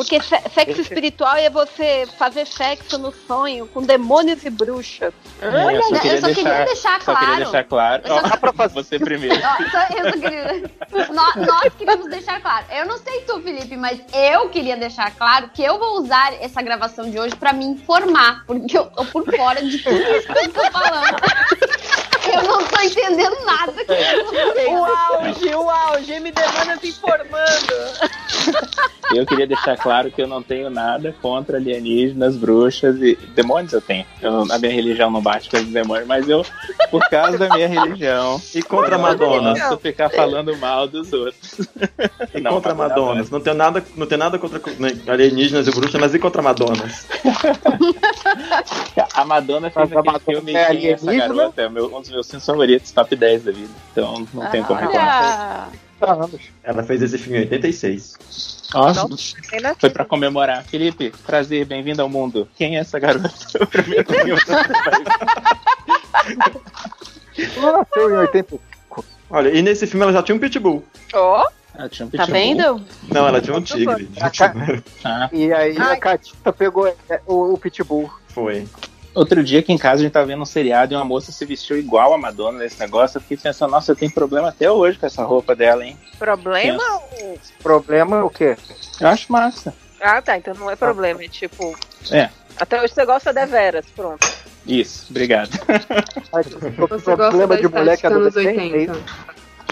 Porque 0.00 0.20
se- 0.22 0.40
sexo 0.54 0.80
espiritual 0.80 1.36
é 1.36 1.50
você 1.50 2.08
fazer 2.18 2.46
sexo 2.46 2.96
no 2.98 3.12
sonho 3.12 3.66
com 3.66 3.82
demônios 3.82 4.42
e 4.44 4.50
bruxas. 4.50 5.12
É, 5.42 5.46
eu 5.46 5.82
só 5.82 5.94
eu 5.94 6.00
queria 6.00 6.20
só 6.20 6.26
queria 6.28 6.42
deixar, 6.44 6.64
deixar 6.64 7.02
só 7.02 7.14
queria 7.14 7.26
claro. 7.28 7.42
deixar 7.44 7.64
claro. 7.64 8.02
Eu 8.06 8.14
só- 8.16 8.22
Dá 8.22 8.36
pra 8.38 8.52
fazer. 8.52 8.74
você 8.74 8.98
primeiro. 8.98 9.36
Ó, 9.36 9.56
só- 9.70 9.96
eu 9.96 10.04
só 10.12 10.18
queria- 10.18 10.70
nós, 11.12 11.36
nós 11.36 11.72
queríamos 11.76 12.08
deixar 12.08 12.40
claro. 12.40 12.64
Eu 12.70 12.86
não 12.86 12.98
sei 12.98 13.20
tu, 13.22 13.40
Felipe, 13.42 13.76
mas 13.76 14.00
eu 14.12 14.48
queria 14.48 14.76
deixar 14.76 15.10
claro 15.14 15.50
que 15.52 15.62
eu 15.62 15.78
vou 15.78 16.00
usar 16.02 16.32
essa 16.40 16.62
gravação 16.62 17.10
de 17.10 17.18
hoje 17.18 17.36
pra 17.36 17.52
me 17.52 17.64
informar, 17.66 18.44
porque 18.46 18.76
eu 18.78 18.86
tô 18.86 19.04
por 19.04 19.24
fora 19.36 19.62
de 19.62 19.78
tudo 19.78 19.96
isso 19.96 20.26
que 20.32 20.38
eu 20.38 20.52
tô 20.52 20.70
falando. 20.70 21.16
Eu 22.34 22.42
não 22.44 22.64
tô 22.64 22.80
entendendo 22.80 23.36
nada. 23.44 23.72
O 24.68 24.84
auge, 24.84 25.54
o 25.54 25.70
auge, 25.70 26.12
MD 26.12 26.40
Manas 26.56 26.84
informando. 26.84 27.74
Eu 29.12 29.26
queria 29.26 29.44
deixar 29.46 29.76
claro 29.76 30.08
que 30.08 30.22
eu 30.22 30.28
não 30.28 30.40
tenho 30.40 30.70
nada 30.70 31.12
contra 31.20 31.56
alienígenas, 31.56 32.36
bruxas 32.36 32.94
e 33.02 33.16
demônios 33.34 33.72
eu 33.72 33.80
tenho. 33.80 34.06
Eu- 34.22 34.46
a 34.48 34.56
minha 34.56 34.72
religião 34.72 35.10
não 35.10 35.20
bate 35.20 35.50
com 35.50 35.56
os 35.56 35.64
demônios, 35.66 36.06
mas 36.06 36.28
eu, 36.28 36.46
por 36.92 37.02
causa 37.10 37.36
da 37.36 37.48
minha 37.48 37.66
religião, 37.66 38.40
E 38.54 38.62
contra 38.62 38.94
eu 38.94 39.00
Madonna. 39.00 39.52
não 39.54 39.60
posso 39.60 39.78
ficar 39.78 40.10
falando 40.10 40.56
mal 40.58 40.86
dos 40.86 41.12
outros. 41.12 41.58
E 42.32 42.40
Não, 42.40 42.52
contra 42.52 42.72
Madonna. 42.72 43.00
Madonas. 43.06 43.30
Não 43.30 43.40
tenho 43.40 43.56
nada, 43.56 43.84
não 43.96 44.06
tenho 44.06 44.18
nada 44.20 44.38
contra 44.38 44.60
né, 44.78 44.96
alienígenas 45.08 45.66
e 45.66 45.72
bruxas, 45.72 46.00
mas 46.00 46.14
e 46.14 46.18
contra 46.20 46.40
Madonas? 46.40 47.08
A 49.14 49.24
Madonna 49.24 49.70
fez 49.70 49.90
Mas 49.90 49.96
a 49.96 50.00
aquele 50.00 50.12
Madonna 50.12 50.20
filme 50.40 50.52
é 50.52 50.54
é 50.54 50.60
essa 50.60 50.70
alienígena? 51.10 51.34
garota? 51.34 51.62
É 51.62 51.68
meu- 51.68 51.96
um 51.96 52.00
dos 52.00 52.10
meus 52.10 52.19
filmes 52.28 52.44
favoritos, 52.46 52.92
top 52.92 53.14
10 53.16 53.44
da 53.44 53.52
vida. 53.52 53.70
Então 53.92 54.26
não 54.34 54.50
tem 54.50 54.62
como 54.62 54.78
reclamar. 54.80 55.70
Olha, 56.02 56.12
anos. 56.24 56.40
Ela 56.62 56.82
fez 56.82 57.02
esse 57.02 57.18
filme 57.18 57.38
em 57.38 57.42
86. 57.42 58.68
Nossa, 58.72 59.06
na- 59.60 59.74
foi 59.74 59.90
pra 59.90 60.04
comemorar. 60.04 60.64
Felipe, 60.64 61.12
prazer, 61.26 61.66
bem-vindo 61.66 62.00
ao 62.00 62.08
mundo. 62.08 62.48
Quem 62.56 62.76
é 62.76 62.80
essa 62.80 62.98
garota? 62.98 63.28
O 63.60 63.66
primeiro 63.66 64.04
filme. 64.10 64.40
Ela 67.56 67.78
nasceu 67.78 68.10
em 68.10 68.16
80. 68.18 68.58
Olha, 69.30 69.48
e 69.50 69.62
nesse 69.62 69.86
filme 69.86 70.02
ela 70.04 70.12
já 70.12 70.22
tinha 70.22 70.34
um 70.34 70.38
pitbull. 70.38 70.84
Ó, 71.14 71.46
Ah, 71.74 71.88
tinha 71.88 72.06
um 72.06 72.10
tá 72.10 72.24
pitbull. 72.26 72.34
vendo? 72.42 72.84
Não, 73.12 73.26
ela 73.28 73.40
tinha 73.40 73.56
um 73.56 73.62
tigre. 73.62 74.08
Ah, 75.04 75.28
E 75.32 75.52
aí 75.52 75.76
Ai. 75.78 75.92
a 75.94 75.96
Catita 75.96 76.52
pegou 76.52 76.86
é, 76.86 77.20
o, 77.26 77.54
o 77.54 77.58
Pitbull. 77.58 78.10
Foi. 78.28 78.66
Outro 79.14 79.42
dia 79.42 79.58
aqui 79.58 79.72
em 79.72 79.78
casa 79.78 80.00
a 80.00 80.04
gente 80.04 80.12
tava 80.12 80.26
vendo 80.26 80.42
um 80.42 80.46
seriado 80.46 80.94
e 80.94 80.96
uma 80.96 81.04
moça 81.04 81.32
se 81.32 81.44
vestiu 81.44 81.76
igual 81.76 82.14
a 82.14 82.18
Madonna 82.18 82.58
nesse 82.58 82.78
negócio. 82.78 83.18
Eu 83.18 83.22
fiquei 83.22 83.36
pensando, 83.36 83.70
nossa, 83.72 83.90
eu 83.90 83.96
tenho 83.96 84.12
problema 84.12 84.48
até 84.50 84.70
hoje 84.70 84.98
com 84.98 85.06
essa 85.06 85.24
roupa 85.24 85.54
dela, 85.56 85.84
hein? 85.84 85.98
problema? 86.18 86.82
ou- 87.12 87.38
Problema 87.62 88.18
é 88.18 88.22
o 88.22 88.30
quê? 88.30 88.56
Eu 89.00 89.08
acho 89.08 89.30
massa. 89.32 89.74
Ah, 90.00 90.22
tá. 90.22 90.36
Então 90.38 90.54
não 90.54 90.70
é 90.70 90.76
problema. 90.76 91.24
É 91.24 91.28
tipo. 91.28 91.76
É. 92.10 92.30
Até 92.56 92.80
hoje 92.82 92.94
você 92.94 93.04
gosta 93.04 93.32
deveras. 93.32 93.84
Pronto. 93.96 94.26
Isso, 94.66 95.06
obrigado. 95.10 95.50
Você 96.88 97.16
problema 97.16 97.56
de 97.56 97.68
mulher 97.68 97.96
que 97.98 98.06
é 98.06 98.08
adolescente. 98.08 98.90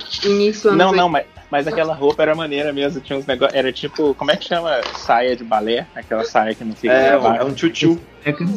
80. 0.09 0.27
isso? 0.27 0.29
Início 0.29 0.73
Não, 0.73 0.87
80. 0.91 0.97
não, 1.03 1.09
mas, 1.09 1.27
mas 1.50 1.67
aquela 1.67 1.95
roupa 1.95 2.23
era 2.23 2.35
maneira 2.35 2.73
mesmo. 2.73 3.00
Tinha 3.00 3.19
uns 3.19 3.27
negócios. 3.27 3.57
Era 3.59 3.73
tipo, 3.73 4.15
como 4.15 4.31
é 4.31 4.37
que 4.37 4.45
chama? 4.47 4.81
Saia 4.97 5.37
de 5.37 5.45
balé? 5.45 5.87
Aquela 5.95 6.25
saia 6.25 6.55
que 6.55 6.65
não 6.65 6.75
fica 6.75 6.93
É, 6.93 7.11
é 7.12 7.45
um 7.45 7.53
tchutchu. 7.55 7.99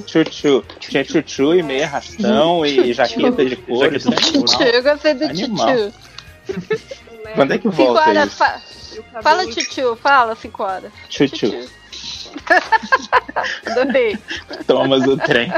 Chuchu. 0.08 0.63
Tinha 0.79 1.03
chuchu 1.03 1.55
e 1.55 1.63
meia 1.63 1.88
rastão 1.88 2.65
e 2.65 2.91
jaqueta 2.93 3.46
de 3.46 3.55
couro. 3.55 3.96
É. 3.96 4.00
Tchutchu, 4.00 4.63
eu 4.63 4.84
gostei 4.84 5.13
do 5.13 5.27
tchutchu. 5.29 5.93
Quando 7.36 7.53
é 7.53 7.58
que 7.58 7.63
Cinco 7.63 7.75
volta 7.75 8.01
horas, 8.10 8.27
isso? 8.27 8.36
fa- 8.38 8.62
fala 9.22 9.46
tchutchu, 9.46 9.96
fala 9.96 10.36
cinco 10.36 10.63
horas. 10.63 10.91
Chuchu. 11.10 11.70
Adorei. 13.65 14.17
Tomas 14.67 15.05
o 15.08 15.17
trem. 15.17 15.51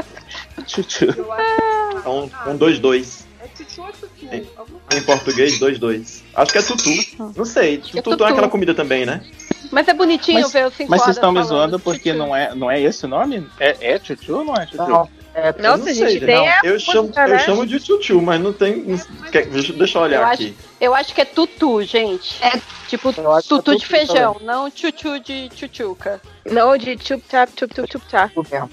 Chuchu. 0.66 1.06
Eu 1.16 1.32
acho 1.32 2.02
É 2.04 2.08
um, 2.08 2.22
um 2.52 2.58
2-2. 2.58 3.24
que 3.33 3.33
é 3.44 3.48
tchutchu 3.48 3.82
ou 3.82 3.88
tchutchu? 3.92 4.26
É. 4.30 4.42
Alguma 4.56 4.80
Em 4.94 5.02
português, 5.02 5.58
2-2. 5.58 6.22
Acho 6.34 6.52
que 6.52 6.58
é 6.58 6.62
tutu. 6.62 7.32
Não 7.36 7.44
sei. 7.44 7.78
Tutu, 7.78 8.02
tutu. 8.02 8.24
é 8.24 8.30
aquela 8.30 8.48
comida 8.48 8.74
também, 8.74 9.04
né? 9.06 9.24
Mas 9.70 9.88
é 9.88 9.94
bonitinho 9.94 10.40
Mas- 10.42 10.52
ver 10.52 10.70
cinco 10.72 10.90
Mas 10.90 11.02
vocês 11.02 11.16
estão 11.16 11.32
me 11.32 11.42
zoando 11.42 11.78
porque 11.80 12.12
não 12.12 12.34
é, 12.34 12.54
não 12.54 12.70
é 12.70 12.80
esse 12.80 13.04
o 13.04 13.08
nome? 13.08 13.46
É, 13.58 13.94
é 13.94 13.98
chuchu 13.98 14.36
ou 14.36 14.44
não 14.44 14.54
é 14.54 14.66
chuchu? 14.66 14.76
Não, 14.88 15.08
é, 15.34 15.52
Nossa, 15.60 15.78
não 15.78 15.84
sei, 15.84 15.94
gente 15.94 16.26
não. 16.26 16.46
Eu 16.62 16.78
chamo, 16.78 17.10
eu 17.28 17.38
chamo 17.40 17.66
de 17.66 17.80
tchutchu, 17.80 18.20
mas 18.22 18.40
não 18.40 18.52
tem. 18.52 18.76
não- 18.76 18.98
quer- 19.32 19.46
deixa, 19.46 19.72
deixa 19.72 19.98
eu 19.98 20.02
olhar 20.02 20.20
Eu 20.20 20.26
aqui. 20.28 20.56
Eu 20.80 20.94
acho 20.94 21.12
que 21.14 21.20
é 21.20 21.24
tutu, 21.24 21.82
gente. 21.82 22.36
É 22.44 22.60
tipo 22.88 23.08
acho 23.08 23.48
que 23.48 23.54
é 23.54 23.56
tutu 23.58 23.72
de 23.72 23.78
tutu 23.78 23.86
feijão, 23.86 24.36
não 24.42 24.70
tchutchu 24.70 25.18
de 25.18 25.48
tchutchuca. 25.48 26.20
Não, 26.48 26.76
de 26.76 26.96
chup 27.02 27.22
tap, 27.28 27.50
chup 27.58 27.74
tup 27.74 27.90
chup 27.90 28.04
tap. 28.08 28.30
tudo 28.32 28.48
mesmo. 28.50 28.70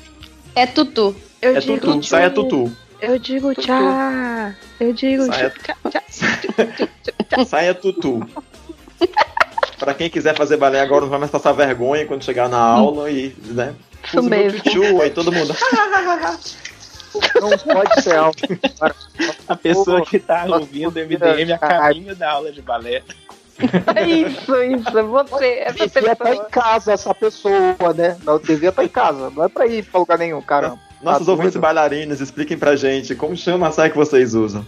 É 0.53 0.65
tutu. 0.67 1.15
Eu 1.41 1.55
É 1.55 1.59
digo 1.59 1.79
tutu, 1.79 1.99
tchu. 2.01 2.09
saia 2.09 2.29
tutu. 2.29 2.71
Eu 3.01 3.17
digo 3.19 3.53
tchá. 3.55 4.53
Eu 4.79 4.93
digo 4.93 5.25
Saia- 5.25 5.49
tchá. 5.89 6.03
Saia 7.45 7.73
tutu. 7.73 8.19
Pra 9.79 9.93
quem 9.95 10.09
quiser 10.09 10.35
fazer 10.35 10.57
balé 10.57 10.79
agora, 10.79 11.01
não 11.01 11.09
vai 11.09 11.19
mais 11.19 11.31
passar 11.31 11.51
vergonha 11.53 12.05
quando 12.05 12.23
chegar 12.23 12.47
na 12.47 12.59
aula 12.59 13.09
e, 13.09 13.35
né? 13.47 13.73
Isso 14.05 14.21
mesmo. 14.23 14.59
tchutchu, 14.59 15.01
aí 15.01 15.09
todo 15.09 15.31
mundo. 15.31 15.55
Não 17.41 17.57
pode 17.73 18.01
ser 18.03 18.15
alto. 18.15 18.43
A 19.47 19.55
pessoa 19.55 20.05
que 20.05 20.19
tá 20.19 20.45
ouvindo 20.45 20.85
nossa, 20.95 21.05
MDM 21.05 21.51
a 21.53 21.57
caminho 21.57 22.15
da 22.15 22.31
aula 22.31 22.51
de 22.51 22.61
balé. 22.61 23.01
Isso, 24.07 24.55
isso, 24.63 25.03
você, 25.07 25.45
essa 25.65 25.87
Devia 25.87 26.13
estar 26.13 26.15
pessoa. 26.25 26.47
em 26.47 26.49
casa 26.49 26.93
essa 26.93 27.13
pessoa, 27.13 27.93
né? 27.95 28.17
Não, 28.23 28.39
devia 28.39 28.69
estar 28.69 28.83
em 28.83 28.87
casa. 28.87 29.29
Não 29.29 29.43
é 29.43 29.49
pra 29.49 29.67
ir 29.67 29.83
pra 29.83 29.99
lugar 29.99 30.17
nenhum, 30.17 30.41
caramba. 30.41 30.79
Nossos 31.03 31.25
Tá 31.25 31.31
ouvintes 31.31 31.55
bailarinos, 31.57 32.21
expliquem 32.21 32.57
pra 32.57 32.75
gente 32.75 33.15
como 33.15 33.35
chama 33.35 33.67
a 33.67 33.71
saia 33.71 33.89
que 33.89 33.97
vocês 33.97 34.33
usam. 34.35 34.65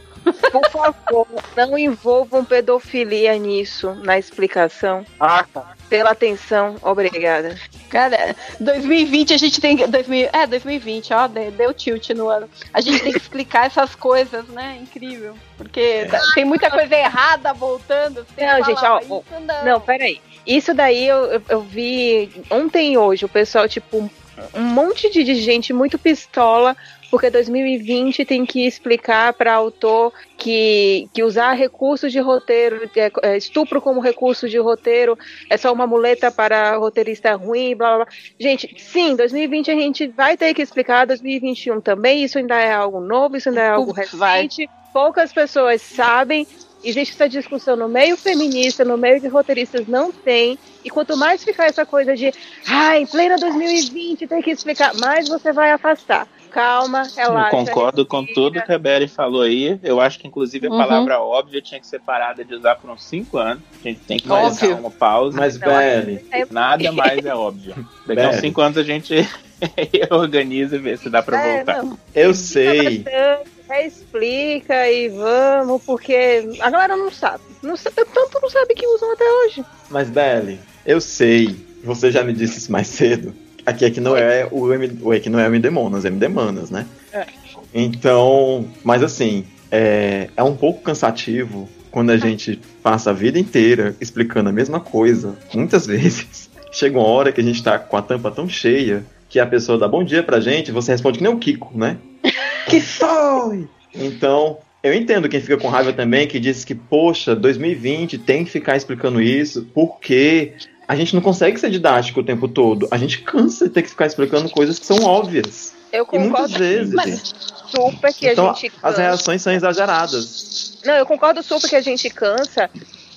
Por 0.52 0.70
favor, 0.72 1.28
não 1.56 1.78
envolvam 1.78 2.46
pedofilia 2.46 3.38
nisso, 3.38 3.94
na 4.04 4.18
explicação. 4.18 5.06
Ah, 5.20 5.46
tá. 5.54 5.74
Pela 5.90 6.12
atenção, 6.12 6.76
obrigada. 6.82 7.56
Cara, 7.90 8.36
2020 8.60 9.34
a 9.34 9.38
gente 9.38 9.60
tem. 9.62 9.76
2000, 9.88 10.30
é, 10.34 10.48
2020, 10.48 11.14
ó, 11.14 11.28
de- 11.28 11.52
deu 11.52 11.74
tilt 11.74 12.10
no 12.12 12.30
ano. 12.30 12.50
A 12.74 12.82
gente 12.82 13.04
tem 13.04 13.12
que 13.12 13.18
explicar 13.20 13.68
essas 13.68 13.94
coisas, 13.94 14.48
né? 14.48 14.80
Incrível. 14.82 15.36
Porque 15.58 16.06
tá- 16.10 16.22
tem 16.34 16.46
muita 16.46 16.72
coisa 16.72 16.96
errada 16.96 17.54
voltando. 17.54 18.26
Não, 18.38 18.48
falar, 18.48 18.62
gente, 18.62 18.86
ó, 18.86 19.00
"Isso 19.00 19.24
não. 19.46 19.66
Não, 19.66 19.82
peraí. 19.82 20.20
Isso 20.48 20.74
daí 20.74 21.06
eu, 21.08 21.18
eu, 21.26 21.42
eu 21.50 21.62
vi 21.62 22.32
ontem 22.50 22.94
e 22.94 22.98
hoje, 22.98 23.26
o 23.26 23.30
pessoal, 23.30 23.68
tipo, 23.68 24.10
um 24.54 24.62
monte 24.62 25.10
de, 25.10 25.36
gente 25.36 25.74
muito 25.74 25.98
pistola, 25.98 26.76
porque 27.10 27.30
2020 27.30 28.26
tem 28.26 28.46
que 28.46 28.66
explicar 28.66 29.34
para 29.34 29.54
autor 29.54 30.12
que, 30.38 31.08
que 31.14 31.24
usar 31.24 31.54
recursos 31.54 32.12
de 32.12 32.20
roteiro, 32.20 32.90
é, 32.96 33.12
é, 33.22 33.38
estupro 33.38 33.82
como 33.82 34.00
recurso 34.00 34.50
de 34.50 34.58
roteiro, 34.58 35.18
é 35.50 35.58
só 35.58 35.72
uma 35.72 35.86
muleta 35.86 36.32
para 36.32 36.76
roteirista 36.78 37.36
ruim, 37.36 37.76
blá 37.76 37.96
blá 37.96 38.06
blá. 38.06 38.14
Gente, 38.40 38.76
sim, 38.80 39.16
2020 39.16 39.72
a 39.72 39.76
gente 39.76 40.08
vai 40.08 40.36
ter 40.36 40.54
que 40.54 40.62
explicar, 40.62 41.06
2021 41.06 41.82
também, 41.82 42.24
isso 42.24 42.38
ainda 42.38 42.56
é 42.60 42.74
algo 42.74 43.00
novo, 43.00 43.38
isso 43.38 43.50
ainda 43.50 43.62
é 43.62 43.70
algo 43.70 43.94
Putz, 43.94 44.12
vai. 44.14 44.44
recente. 44.44 44.70
Poucas 44.92 45.34
pessoas 45.34 45.82
sabem, 45.82 46.48
existe 46.84 47.14
essa 47.14 47.30
discussão 47.30 47.76
no 47.76 47.88
meio 47.88 48.18
feminista, 48.18 48.84
no 48.84 48.98
meio 48.98 49.20
de 49.20 49.28
roteiristas 49.28 49.88
não 49.88 50.12
tem. 50.12 50.58
E 50.84 50.90
quanto 50.90 51.16
mais 51.16 51.44
ficar 51.44 51.66
essa 51.66 51.86
coisa 51.86 52.16
de, 52.16 52.32
ah, 52.68 52.98
em 53.00 53.06
plena 53.06 53.36
2020 53.38 54.28
tem 54.28 54.42
que 54.42 54.52
explicar, 54.52 54.94
mais 54.96 55.28
você 55.30 55.52
vai 55.54 55.72
afastar. 55.72 56.28
Calma, 56.52 57.02
Eu 57.18 57.24
relaxa. 57.30 57.50
concordo 57.50 58.06
com 58.06 58.24
tudo 58.24 58.62
que 58.62 58.72
a 58.72 58.78
Beli 58.78 59.08
falou 59.08 59.42
aí. 59.42 59.80
Eu 59.82 60.00
acho 60.00 60.20
que, 60.20 60.28
inclusive, 60.28 60.68
a 60.68 60.70
Uhum. 60.70 60.78
palavra 60.78 61.20
óbvia 61.20 61.60
tinha 61.64 61.80
que 61.80 61.88
ser 61.88 62.00
parada 62.00 62.46
de 62.46 62.54
usar 62.54 62.76
por 62.76 62.92
uns 62.92 63.04
5 63.06 63.38
anos. 63.40 63.64
A 63.84 63.88
gente 63.88 64.02
tem 64.02 64.20
que 64.20 64.28
Mas- 64.28 64.60
dar 64.60 64.68
uma 64.80 64.92
pausa. 64.92 65.36
Mas, 65.36 65.58
Não, 65.60 65.68
Belly, 65.68 66.24
Nada 66.52 66.92
mais 66.92 67.26
é 67.26 67.34
óbvio. 67.34 67.74
Daqui 68.06 68.22
a 68.22 68.30
uns. 68.30 68.36
5 68.36 68.62
anos 68.62 68.78
a 68.78 68.84
gente 68.84 69.16
organiza 70.12 70.76
e 70.76 70.80
vê 70.80 70.96
se 70.96 71.10
dá 71.10 71.24
pra 71.24 71.42
É, 71.44 71.56
voltar. 71.58 71.84
não, 71.84 71.98
eu 72.14 72.34
sei. 72.36 73.00
bastante, 73.00 73.50
reexplica 73.70 74.90
e 74.90 75.10
vamos, 75.10 75.82
porque 75.84 76.50
a 76.60 76.70
galera 76.70 76.96
não 76.96 77.12
sabe. 77.12 77.44
Não 77.62 77.76
sabe 77.78 78.06
tanto 78.14 78.40
não 78.42 78.50
sabe 78.50 78.74
que 78.74 78.86
usam 78.86 79.12
até 79.14 79.26
hoje. 79.26 79.66
Mas, 79.90 80.10
Belly, 80.10 80.60
eu 80.86 81.00
sei. 81.00 81.56
Você 81.84 82.12
já 82.12 82.24
me 82.24 82.34
disse 82.34 82.58
isso 82.58 82.72
mais 82.72 82.88
cedo. 82.88 83.34
Aqui, 83.66 83.86
aqui 83.86 84.02
não 84.02 84.16
é 84.16 84.48
o 84.52 84.74
M, 84.74 85.00
o 85.02 85.12
aqui 85.12 85.30
não 85.30 85.40
é 85.40 85.48
o 85.48 85.48
MD 85.48 85.70
Monas, 85.70 86.06
é 86.06 86.10
MD 86.10 86.28
Manas, 86.28 86.70
né? 86.70 86.86
É. 87.12 87.26
Então, 87.74 88.68
mas 88.84 89.02
assim, 89.02 89.46
é, 89.72 90.30
é 90.36 90.44
um 90.44 90.56
pouco 90.56 90.82
cansativo 90.82 91.70
quando 91.90 92.10
a 92.10 92.18
gente 92.18 92.60
passa 92.82 93.12
a 93.12 93.14
vida 93.14 93.40
inteira 93.40 93.96
explicando 94.02 94.50
a 94.50 94.52
mesma 94.52 94.80
coisa, 94.80 95.38
muitas 95.54 95.86
vezes, 95.88 96.50
chega 96.72 96.98
uma 96.98 97.08
hora 97.08 97.32
que 97.32 97.40
a 97.40 97.44
gente 97.44 97.64
tá 97.64 97.80
com 97.80 97.96
a 97.96 98.02
tampa 98.02 98.32
tão 98.32 98.50
cheia 98.50 99.06
que 99.34 99.40
a 99.40 99.48
pessoa 99.48 99.80
dá 99.80 99.88
bom 99.88 100.04
dia 100.04 100.22
pra 100.22 100.40
gente, 100.40 100.72
você 100.72 100.92
responde 100.92 101.18
que 101.18 101.24
nem 101.24 101.34
o 101.34 101.40
Kiko, 101.40 101.72
né? 101.76 101.98
que 102.70 102.80
foi? 102.80 103.68
Então, 103.92 104.60
eu 104.84 104.94
entendo 104.94 105.28
quem 105.28 105.42
fica 105.42 105.58
com 105.58 105.70
raiva 105.70 105.92
também, 105.92 106.28
que 106.28 106.40
diz 106.40 106.64
que, 106.64 106.76
poxa, 106.76 107.36
2020 107.36 108.20
tem 108.20 108.46
que 108.46 108.52
ficar 108.52 108.78
explicando 108.78 109.20
isso, 109.20 109.68
porque 109.74 110.54
a 110.88 110.96
gente 110.96 111.16
não 111.16 111.22
consegue 111.24 111.60
ser 111.60 111.72
didático 111.72 112.20
o 112.20 112.24
tempo 112.24 112.48
todo. 112.48 112.88
A 112.92 112.98
gente 113.00 113.24
cansa 113.24 113.68
de 113.68 113.74
ter 113.74 113.82
que 113.82 113.90
ficar 113.90 114.06
explicando 114.06 114.52
coisas 114.52 114.78
que 114.78 114.86
são 114.86 115.04
óbvias. 115.04 115.74
Eu 115.92 116.08
E 116.14 116.20
muitas 116.20 116.42
concordo 116.52 116.58
vezes. 116.60 116.94
mas 116.94 117.34
super 117.72 118.14
que 118.14 118.28
então, 118.28 118.52
a 118.52 118.54
gente 118.54 118.68
as 118.68 118.82
cansa. 118.82 119.02
reações 119.02 119.42
são 119.42 119.52
exageradas. 119.52 120.78
Não, 120.86 120.94
eu 120.94 121.08
concordo 121.08 121.42
super 121.42 121.68
que 121.68 121.76
a 121.76 121.82
gente 121.82 122.08
cansa. 122.12 122.70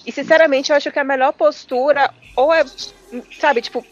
E 0.06 0.10
sinceramente, 0.10 0.70
eu 0.70 0.76
acho 0.76 0.90
que 0.90 0.98
a 0.98 1.04
melhor 1.04 1.34
postura 1.34 2.10
ou 2.34 2.54
é, 2.54 2.64
sabe, 3.38 3.60
tipo, 3.60 3.84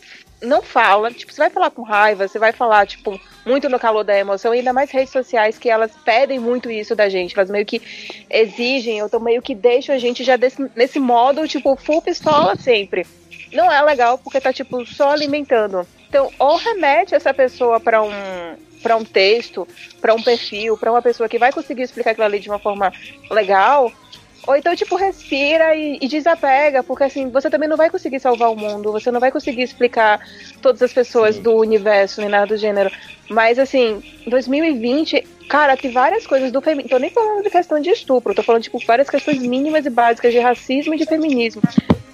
não 0.44 0.62
fala, 0.62 1.10
tipo, 1.10 1.32
você 1.32 1.40
vai 1.40 1.50
falar 1.50 1.70
com 1.70 1.82
raiva, 1.82 2.28
você 2.28 2.38
vai 2.38 2.52
falar, 2.52 2.86
tipo, 2.86 3.20
muito 3.44 3.68
no 3.68 3.78
calor 3.78 4.04
da 4.04 4.18
emoção, 4.18 4.52
ainda 4.52 4.72
mais 4.72 4.90
redes 4.90 5.12
sociais 5.12 5.58
que 5.58 5.68
elas 5.70 5.90
pedem 6.04 6.38
muito 6.38 6.70
isso 6.70 6.94
da 6.94 7.08
gente, 7.08 7.34
elas 7.36 7.50
meio 7.50 7.66
que 7.66 7.80
exigem, 8.30 9.00
ou 9.00 9.06
então 9.08 9.20
meio 9.20 9.42
que 9.42 9.54
deixam 9.54 9.94
a 9.94 9.98
gente 9.98 10.22
já 10.24 10.36
desse- 10.36 10.70
nesse 10.74 10.98
modo, 10.98 11.46
tipo, 11.48 11.76
full 11.76 12.02
pistola 12.02 12.56
sempre. 12.56 13.06
Não 13.52 13.70
é 13.70 13.80
legal 13.82 14.18
porque 14.18 14.40
tá, 14.40 14.52
tipo, 14.52 14.84
só 14.86 15.10
alimentando. 15.10 15.86
Então, 16.08 16.30
ou 16.38 16.56
remete 16.56 17.14
essa 17.14 17.32
pessoa 17.34 17.80
pra 17.80 18.02
um 18.02 18.10
para 18.82 18.96
um 18.96 19.04
texto, 19.04 19.66
pra 19.98 20.12
um 20.12 20.22
perfil, 20.22 20.76
pra 20.76 20.92
uma 20.92 21.00
pessoa 21.00 21.26
que 21.26 21.38
vai 21.38 21.50
conseguir 21.50 21.84
explicar 21.84 22.10
aquilo 22.10 22.26
ali 22.26 22.38
de 22.38 22.50
uma 22.50 22.58
forma 22.58 22.92
legal, 23.30 23.90
ou 24.46 24.56
então, 24.56 24.74
tipo, 24.76 24.96
respira 24.96 25.74
e, 25.74 25.98
e 26.00 26.08
desapega, 26.08 26.82
porque 26.82 27.04
assim, 27.04 27.30
você 27.30 27.48
também 27.48 27.68
não 27.68 27.76
vai 27.76 27.88
conseguir 27.88 28.20
salvar 28.20 28.50
o 28.50 28.56
mundo, 28.56 28.92
você 28.92 29.10
não 29.10 29.20
vai 29.20 29.30
conseguir 29.30 29.62
explicar 29.62 30.20
todas 30.60 30.82
as 30.82 30.92
pessoas 30.92 31.38
do 31.38 31.54
universo, 31.56 32.20
nem 32.20 32.30
nada 32.30 32.46
do 32.46 32.56
gênero. 32.56 32.90
Mas 33.28 33.58
assim, 33.58 34.02
2020, 34.26 35.26
cara, 35.48 35.76
tem 35.76 35.90
várias 35.90 36.26
coisas 36.26 36.52
do 36.52 36.60
feminismo. 36.60 36.90
Tô 36.90 36.98
nem 36.98 37.10
falando 37.10 37.42
de 37.42 37.50
questão 37.50 37.80
de 37.80 37.90
estupro, 37.90 38.34
tô 38.34 38.42
falando, 38.42 38.62
tipo, 38.62 38.78
várias 38.86 39.08
questões 39.08 39.38
mínimas 39.38 39.86
e 39.86 39.90
básicas 39.90 40.32
de 40.32 40.38
racismo 40.38 40.94
e 40.94 40.98
de 40.98 41.06
feminismo. 41.06 41.62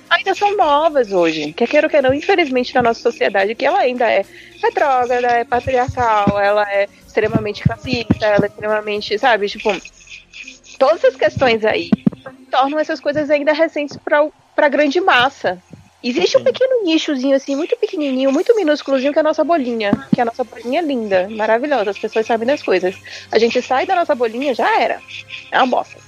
Ainda 0.08 0.34
são 0.34 0.56
novas 0.56 1.12
hoje, 1.12 1.52
quer 1.52 1.68
queira 1.68 1.86
ou 1.86 1.90
quer 1.90 2.02
não, 2.02 2.12
infelizmente, 2.12 2.74
na 2.74 2.82
nossa 2.82 3.00
sociedade, 3.00 3.54
que 3.54 3.64
ela 3.64 3.78
ainda 3.78 4.10
é 4.10 4.24
retrógrada, 4.60 5.28
é 5.28 5.44
patriarcal, 5.44 6.38
ela 6.40 6.64
é 6.68 6.88
extremamente 7.06 7.62
racista, 7.62 8.26
ela 8.26 8.44
é 8.44 8.48
extremamente, 8.48 9.18
sabe, 9.18 9.48
tipo, 9.48 9.70
todas 10.80 11.04
essas 11.04 11.14
questões 11.14 11.62
aí 11.64 11.90
tornam 12.50 12.78
essas 12.78 12.98
coisas 12.98 13.30
ainda 13.30 13.52
recentes 13.52 13.96
para 13.98 14.26
a 14.56 14.68
grande 14.68 15.00
massa. 15.00 15.62
Existe 16.02 16.38
um 16.38 16.42
pequeno 16.42 16.82
nichozinho 16.82 17.36
assim, 17.36 17.54
muito 17.54 17.76
pequenininho, 17.76 18.32
muito 18.32 18.56
minúsculozinho, 18.56 19.12
que 19.12 19.18
é 19.18 19.20
a 19.20 19.22
nossa 19.22 19.44
bolinha. 19.44 19.92
Que 20.12 20.20
é 20.20 20.22
a 20.22 20.24
nossa 20.24 20.42
bolinha 20.42 20.80
linda, 20.80 21.28
maravilhosa. 21.28 21.90
As 21.90 21.98
pessoas 21.98 22.26
sabem 22.26 22.46
das 22.46 22.62
coisas. 22.62 22.96
A 23.30 23.38
gente 23.38 23.60
sai 23.60 23.84
da 23.84 23.94
nossa 23.94 24.14
bolinha, 24.14 24.54
já 24.54 24.80
era. 24.80 24.98
É 25.52 25.58
uma 25.58 25.66
bosta. 25.66 25.98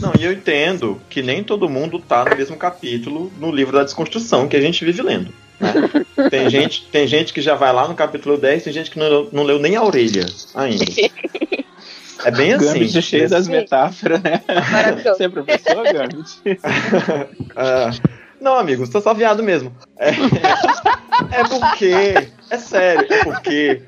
Não, 0.00 0.12
e 0.18 0.24
eu 0.24 0.32
entendo 0.32 1.00
que 1.08 1.22
nem 1.22 1.44
todo 1.44 1.68
mundo 1.68 2.00
tá 2.00 2.24
no 2.24 2.36
mesmo 2.36 2.56
capítulo 2.56 3.32
no 3.38 3.52
livro 3.52 3.76
da 3.76 3.84
desconstrução 3.84 4.48
que 4.48 4.56
a 4.56 4.60
gente 4.60 4.84
vive 4.84 5.00
lendo. 5.02 5.32
né? 5.60 5.72
Tem, 6.28 6.50
gente, 6.50 6.86
tem 6.86 7.06
gente 7.06 7.32
que 7.32 7.40
já 7.40 7.54
vai 7.54 7.72
lá 7.72 7.86
no 7.86 7.94
capítulo 7.94 8.36
10, 8.36 8.64
tem 8.64 8.72
gente 8.72 8.90
que 8.90 8.98
não, 8.98 9.28
não 9.32 9.42
leu 9.42 9.58
nem 9.58 9.76
a 9.76 9.82
orelha 9.82 10.26
ainda. 10.54 10.84
É 12.24 12.30
bem 12.30 12.52
assim. 12.52 12.66
Gambit 12.66 13.02
cheio 13.02 13.28
das 13.28 13.46
Sim. 13.46 13.52
metáforas, 13.52 14.22
né? 14.22 14.42
Maravilhoso. 14.70 15.16
Você 15.16 15.24
é 15.24 15.28
professor, 15.28 15.84
Gambit? 15.92 16.40
Ah, 17.54 17.90
não, 18.42 18.58
amigo, 18.58 18.84
você 18.84 18.92
tá 18.92 19.00
só 19.00 19.14
viado 19.14 19.42
mesmo. 19.42 19.72
É, 19.98 20.10
é 20.10 21.44
porque. 21.48 22.28
É 22.50 22.58
sério, 22.58 23.06
é 23.08 23.24
porque. 23.24 23.82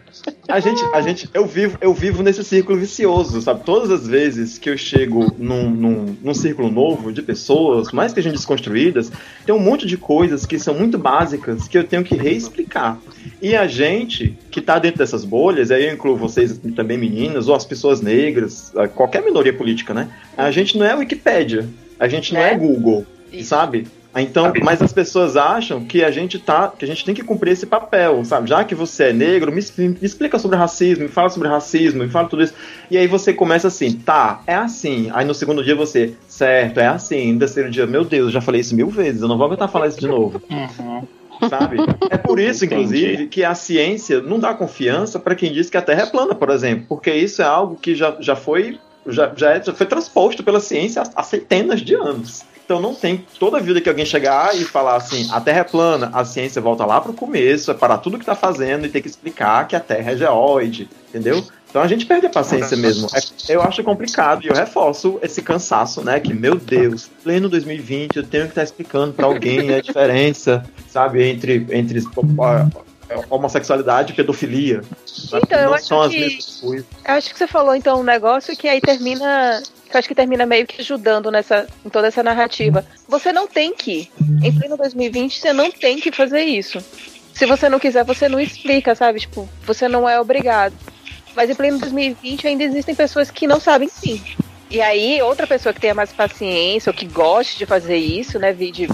A 0.48 0.60
gente, 0.60 0.82
a 0.94 1.00
gente, 1.00 1.28
eu 1.34 1.44
vivo, 1.44 1.76
eu 1.80 1.92
vivo 1.92 2.22
nesse 2.22 2.42
círculo 2.44 2.78
vicioso, 2.78 3.42
sabe? 3.42 3.64
Todas 3.64 3.90
as 3.90 4.06
vezes 4.06 4.56
que 4.56 4.70
eu 4.70 4.78
chego 4.78 5.34
num, 5.36 5.68
num, 5.68 6.16
num 6.22 6.34
círculo 6.34 6.70
novo 6.70 7.12
de 7.12 7.20
pessoas, 7.20 7.90
mais 7.92 8.12
que 8.12 8.20
a 8.20 8.22
gente 8.22 8.34
desconstruídas, 8.34 9.10
tem 9.44 9.54
um 9.54 9.58
monte 9.58 9.86
de 9.86 9.96
coisas 9.96 10.46
que 10.46 10.58
são 10.58 10.74
muito 10.74 10.96
básicas 10.96 11.66
que 11.66 11.76
eu 11.76 11.84
tenho 11.84 12.04
que 12.04 12.14
reexplicar. 12.14 12.98
E 13.42 13.54
a 13.56 13.66
gente 13.66 14.38
que 14.50 14.60
tá 14.60 14.78
dentro 14.78 14.98
dessas 14.98 15.24
bolhas, 15.24 15.70
aí 15.70 15.86
eu 15.86 15.92
incluo 15.92 16.16
vocês 16.16 16.58
também 16.76 16.96
meninas, 16.96 17.48
ou 17.48 17.54
as 17.54 17.64
pessoas 17.64 18.00
negras, 18.00 18.72
qualquer 18.94 19.22
minoria 19.22 19.52
política, 19.52 19.92
né? 19.92 20.08
A 20.36 20.50
gente 20.50 20.78
não 20.78 20.86
é 20.86 20.94
Wikipédia, 20.94 21.68
a 21.98 22.08
gente 22.08 22.32
não 22.32 22.40
é, 22.40 22.52
É. 22.52 22.56
Google, 22.56 23.04
Isso. 23.32 23.48
sabe? 23.48 23.86
Então, 24.16 24.52
mas 24.62 24.80
as 24.80 24.92
pessoas 24.92 25.36
acham 25.36 25.84
que 25.84 26.04
a 26.04 26.10
gente 26.10 26.38
tá, 26.38 26.68
que 26.68 26.84
a 26.84 26.88
gente 26.88 27.04
tem 27.04 27.14
que 27.14 27.22
cumprir 27.24 27.52
esse 27.52 27.66
papel, 27.66 28.24
sabe? 28.24 28.48
Já 28.48 28.62
que 28.64 28.74
você 28.74 29.04
é 29.04 29.12
negro, 29.12 29.50
me, 29.52 29.60
me 29.78 29.98
explica 30.00 30.38
sobre 30.38 30.56
racismo, 30.56 31.02
me 31.04 31.08
fala 31.10 31.28
sobre 31.30 31.48
racismo, 31.48 32.04
me 32.04 32.08
fala 32.10 32.28
tudo 32.28 32.42
isso. 32.42 32.54
E 32.90 32.96
aí 32.96 33.06
você 33.08 33.32
começa 33.32 33.68
assim, 33.68 33.92
tá, 33.92 34.42
é 34.46 34.54
assim. 34.54 35.10
Aí 35.12 35.24
no 35.24 35.34
segundo 35.34 35.64
dia 35.64 35.74
você, 35.74 36.14
certo, 36.28 36.78
é 36.78 36.86
assim. 36.86 37.32
No 37.32 37.40
terceiro 37.40 37.70
dia, 37.70 37.86
meu 37.86 38.04
Deus, 38.04 38.26
eu 38.26 38.30
já 38.32 38.40
falei 38.40 38.60
isso 38.60 38.76
mil 38.76 38.88
vezes, 38.88 39.20
eu 39.22 39.28
não 39.28 39.36
vou 39.36 39.46
aguentar 39.46 39.68
falar 39.68 39.88
isso 39.88 39.98
de 39.98 40.06
novo, 40.06 40.40
Uhum. 40.50 41.02
sabe? 41.48 41.78
É 42.08 42.16
por 42.16 42.38
isso, 42.38 42.64
Entendi. 42.64 42.82
inclusive, 42.84 43.26
que 43.26 43.42
a 43.44 43.54
ciência 43.54 44.20
não 44.20 44.38
dá 44.38 44.54
confiança 44.54 45.18
para 45.18 45.34
quem 45.34 45.52
diz 45.52 45.68
que 45.68 45.76
a 45.76 45.82
Terra 45.82 46.02
é 46.02 46.06
plana, 46.06 46.34
por 46.34 46.50
exemplo, 46.50 46.86
porque 46.88 47.12
isso 47.12 47.42
é 47.42 47.44
algo 47.44 47.74
que 47.76 47.94
já, 47.94 48.16
já 48.20 48.36
foi 48.36 48.78
já, 49.06 49.32
já, 49.36 49.50
é- 49.50 49.62
já 49.62 49.74
foi 49.74 49.84
transposto 49.86 50.42
pela 50.42 50.60
ciência 50.60 51.02
há, 51.02 51.10
há 51.16 51.22
centenas 51.22 51.80
de 51.82 51.94
anos. 51.94 52.42
Então 52.64 52.80
não 52.80 52.94
tem 52.94 53.24
toda 53.38 53.60
vida 53.60 53.80
que 53.80 53.88
alguém 53.88 54.06
chegar 54.06 54.56
e 54.56 54.64
falar 54.64 54.96
assim, 54.96 55.28
a 55.30 55.40
Terra 55.40 55.60
é 55.60 55.64
plana, 55.64 56.10
a 56.14 56.24
ciência 56.24 56.62
volta 56.62 56.84
lá 56.86 57.00
pro 57.00 57.12
começo, 57.12 57.70
é 57.70 57.74
parar 57.74 57.98
tudo 57.98 58.18
que 58.18 58.24
tá 58.24 58.34
fazendo 58.34 58.86
e 58.86 58.88
ter 58.88 59.02
que 59.02 59.08
explicar 59.08 59.68
que 59.68 59.76
a 59.76 59.80
Terra 59.80 60.12
é 60.12 60.16
geóide, 60.16 60.88
entendeu? 61.08 61.44
Então 61.68 61.82
a 61.82 61.86
gente 61.88 62.06
perde 62.06 62.26
a 62.26 62.30
paciência 62.30 62.76
mesmo. 62.76 63.08
É- 63.12 63.52
eu 63.54 63.60
acho 63.60 63.82
complicado 63.82 64.44
e 64.44 64.48
eu 64.48 64.54
reforço 64.54 65.18
esse 65.20 65.42
cansaço, 65.42 66.02
né? 66.02 66.20
Que, 66.20 66.32
meu 66.32 66.54
Deus, 66.54 67.10
pleno 67.22 67.48
2020, 67.48 68.16
eu 68.16 68.22
tenho 68.22 68.44
que 68.44 68.50
estar 68.50 68.62
explicando 68.62 69.12
pra 69.12 69.26
alguém 69.26 69.74
a 69.74 69.80
diferença, 69.82 70.64
sabe, 70.88 71.22
entre, 71.24 71.66
entre 71.70 72.00
homossexualidade 73.28 74.12
e 74.12 74.16
pedofilia. 74.16 74.82
Então, 75.34 75.58
eu 75.58 75.74
acho 75.74 75.86
são 75.86 76.00
as 76.02 76.12
que- 76.12 76.20
mesmas 76.20 76.60
coisas. 76.60 76.86
Eu 77.06 77.14
acho 77.14 77.30
que 77.32 77.38
você 77.38 77.46
falou 77.46 77.74
então 77.74 78.00
um 78.00 78.04
negócio 78.04 78.56
que 78.56 78.68
aí 78.68 78.80
termina. 78.80 79.62
Que 79.94 79.98
acho 79.98 80.08
que 80.08 80.14
termina 80.14 80.44
meio 80.44 80.66
que 80.66 80.80
ajudando 80.80 81.30
nessa, 81.30 81.68
em 81.86 81.88
toda 81.88 82.08
essa 82.08 82.20
narrativa. 82.20 82.84
Você 83.06 83.32
não 83.32 83.46
tem 83.46 83.72
que. 83.72 84.10
Em 84.42 84.52
pleno 84.52 84.76
2020, 84.76 85.38
você 85.38 85.52
não 85.52 85.70
tem 85.70 86.00
que 86.00 86.10
fazer 86.10 86.42
isso. 86.42 86.84
Se 87.32 87.46
você 87.46 87.68
não 87.68 87.78
quiser, 87.78 88.02
você 88.02 88.28
não 88.28 88.40
explica, 88.40 88.96
sabe? 88.96 89.20
Tipo, 89.20 89.48
você 89.64 89.86
não 89.86 90.08
é 90.08 90.18
obrigado. 90.18 90.74
Mas 91.36 91.48
em 91.48 91.54
pleno 91.54 91.78
2020 91.78 92.48
ainda 92.48 92.64
existem 92.64 92.92
pessoas 92.92 93.30
que 93.30 93.46
não 93.46 93.60
sabem 93.60 93.88
sim. 93.88 94.20
E 94.68 94.80
aí, 94.80 95.22
outra 95.22 95.46
pessoa 95.46 95.72
que 95.72 95.80
tenha 95.80 95.94
mais 95.94 96.12
paciência 96.12 96.90
ou 96.90 96.94
que 96.94 97.06
goste 97.06 97.56
de 97.56 97.64
fazer 97.64 97.96
isso, 97.96 98.36
né? 98.36 98.52
Vide, 98.52 98.88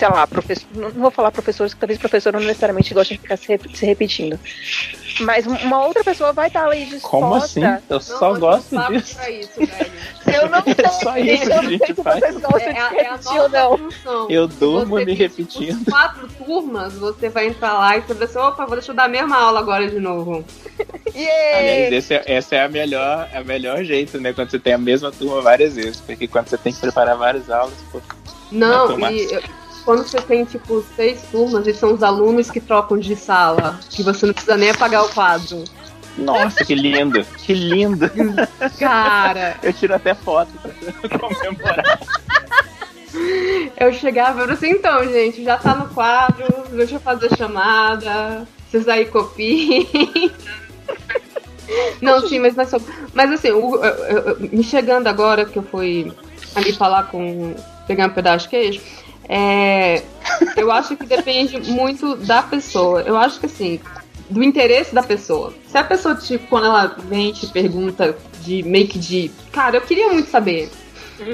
sei 0.00 0.08
lá, 0.08 0.26
professor. 0.26 0.66
Não 0.74 0.90
vou 0.92 1.10
falar 1.10 1.30
professores, 1.30 1.72
porque 1.74 1.80
talvez 1.80 1.98
professor 1.98 2.32
não 2.32 2.40
necessariamente 2.40 2.94
goste 2.94 3.14
de 3.14 3.20
ficar 3.20 3.36
se, 3.36 3.48
rep- 3.48 3.76
se 3.76 3.84
repetindo. 3.84 4.40
Mas 5.20 5.46
uma 5.46 5.84
outra 5.84 6.02
pessoa 6.02 6.32
vai 6.32 6.48
estar 6.48 6.64
ali 6.64 6.86
disposta. 6.86 7.08
Como 7.08 7.34
assim? 7.34 7.60
Eu 7.90 8.00
só 8.00 8.32
gosto 8.38 8.70
disso. 8.88 9.18
Isso, 9.30 9.60
velho. 9.60 9.92
Eu 10.42 10.48
não 10.48 10.62
sei. 10.62 10.74
É 10.84 10.88
só 10.88 11.16
isso 11.18 11.42
que 11.44 11.48
eu 11.52 11.58
a 11.58 11.62
não 11.62 11.70
gente 11.70 11.94
faz. 11.94 12.22
É, 12.22 13.02
é 13.02 13.08
a 13.08 13.18
nova 13.22 13.48
não. 13.48 13.78
função. 13.78 14.30
Eu 14.30 14.48
durmo 14.48 14.86
Você 14.96 15.04
me 15.04 15.06
tem, 15.06 15.14
repetindo. 15.14 15.78
Tipo, 15.80 15.90
quatro 15.90 16.28
turmas, 16.28 16.94
você 16.94 17.28
vai 17.28 17.48
entrar 17.48 17.74
lá 17.74 17.98
e 17.98 18.00
você 18.00 18.14
vai 18.14 18.26
dizer, 18.26 18.38
opa, 18.38 18.64
vou 18.64 18.76
deixar 18.76 18.92
eu 18.92 18.96
dar 18.96 19.04
a 19.04 19.08
mesma 19.08 19.36
aula 19.36 19.60
agora 19.60 19.86
de 19.90 20.00
novo. 20.00 20.42
Aliás, 21.14 21.92
esse 21.92 22.14
é, 22.14 22.22
essa 22.26 22.54
é 22.56 22.64
a 22.64 22.68
melhor, 22.68 23.28
a 23.34 23.44
melhor 23.44 23.84
jeito, 23.84 24.18
né? 24.18 24.32
Quando 24.32 24.50
você 24.50 24.58
tem 24.58 24.72
a 24.72 24.78
mesma 24.78 25.12
turma 25.12 25.42
várias 25.42 25.74
vezes. 25.74 26.00
Porque 26.00 26.26
quando 26.26 26.48
você 26.48 26.56
tem 26.56 26.72
que 26.72 26.80
preparar 26.80 27.16
várias 27.18 27.50
aulas, 27.50 27.74
pô. 27.92 28.00
Não, 28.50 28.98
e 29.10 29.32
eu- 29.32 29.42
quando 29.90 30.06
você 30.06 30.20
tem, 30.20 30.44
tipo, 30.44 30.84
seis 30.94 31.20
turmas 31.32 31.66
e 31.66 31.74
são 31.74 31.92
os 31.92 32.00
alunos 32.04 32.48
que 32.48 32.60
trocam 32.60 32.96
de 32.96 33.16
sala, 33.16 33.80
que 33.90 34.04
você 34.04 34.24
não 34.24 34.32
precisa 34.32 34.56
nem 34.56 34.70
apagar 34.70 35.04
o 35.04 35.08
quadro. 35.08 35.64
Nossa, 36.16 36.64
que 36.64 36.76
lindo! 36.76 37.24
Que 37.38 37.52
lindo! 37.52 38.08
Cara, 38.78 39.56
Eu 39.60 39.72
tiro 39.72 39.92
até 39.92 40.14
foto 40.14 40.48
pra 41.08 41.18
comemorar. 41.18 41.98
eu 43.76 43.92
chegava 43.92 44.30
e 44.30 44.34
falava 44.34 44.52
assim, 44.52 44.70
então, 44.70 45.04
gente, 45.08 45.42
já 45.42 45.56
tá 45.56 45.74
no 45.74 45.88
quadro, 45.88 46.46
deixa 46.70 46.94
eu 46.94 47.00
fazer 47.00 47.36
chamada, 47.36 48.46
vocês 48.70 48.86
aí 48.86 49.06
copiem. 49.06 49.88
Não, 52.00 52.28
sim, 52.28 52.38
mas, 52.38 52.54
mas, 52.54 52.72
mas 53.12 53.32
assim, 53.32 53.50
o- 53.50 53.74
eu- 53.84 54.18
eu- 54.18 54.36
me 54.52 54.62
chegando 54.62 55.08
agora 55.08 55.44
que 55.44 55.56
eu 55.58 55.64
fui 55.64 56.12
ali 56.54 56.72
falar 56.72 57.04
com. 57.08 57.56
pegar 57.88 58.06
um 58.06 58.10
pedaço 58.10 58.44
de 58.44 58.50
queijo, 58.50 58.80
é, 59.32 60.02
eu 60.56 60.72
acho 60.72 60.96
que 60.96 61.06
depende 61.06 61.70
muito 61.70 62.16
da 62.16 62.42
pessoa. 62.42 63.02
Eu 63.02 63.16
acho 63.16 63.38
que 63.38 63.46
assim, 63.46 63.78
do 64.28 64.42
interesse 64.42 64.92
da 64.92 65.04
pessoa. 65.04 65.54
Se 65.68 65.78
a 65.78 65.84
pessoa, 65.84 66.16
tipo, 66.16 66.48
quando 66.48 66.66
ela 66.66 66.96
vem 67.08 67.30
e 67.30 67.32
te 67.32 67.46
pergunta 67.46 68.16
de 68.42 68.64
meio 68.64 68.88
que 68.88 68.98
de. 68.98 69.30
Cara, 69.52 69.76
eu 69.76 69.82
queria 69.82 70.12
muito 70.12 70.28
saber. 70.28 70.68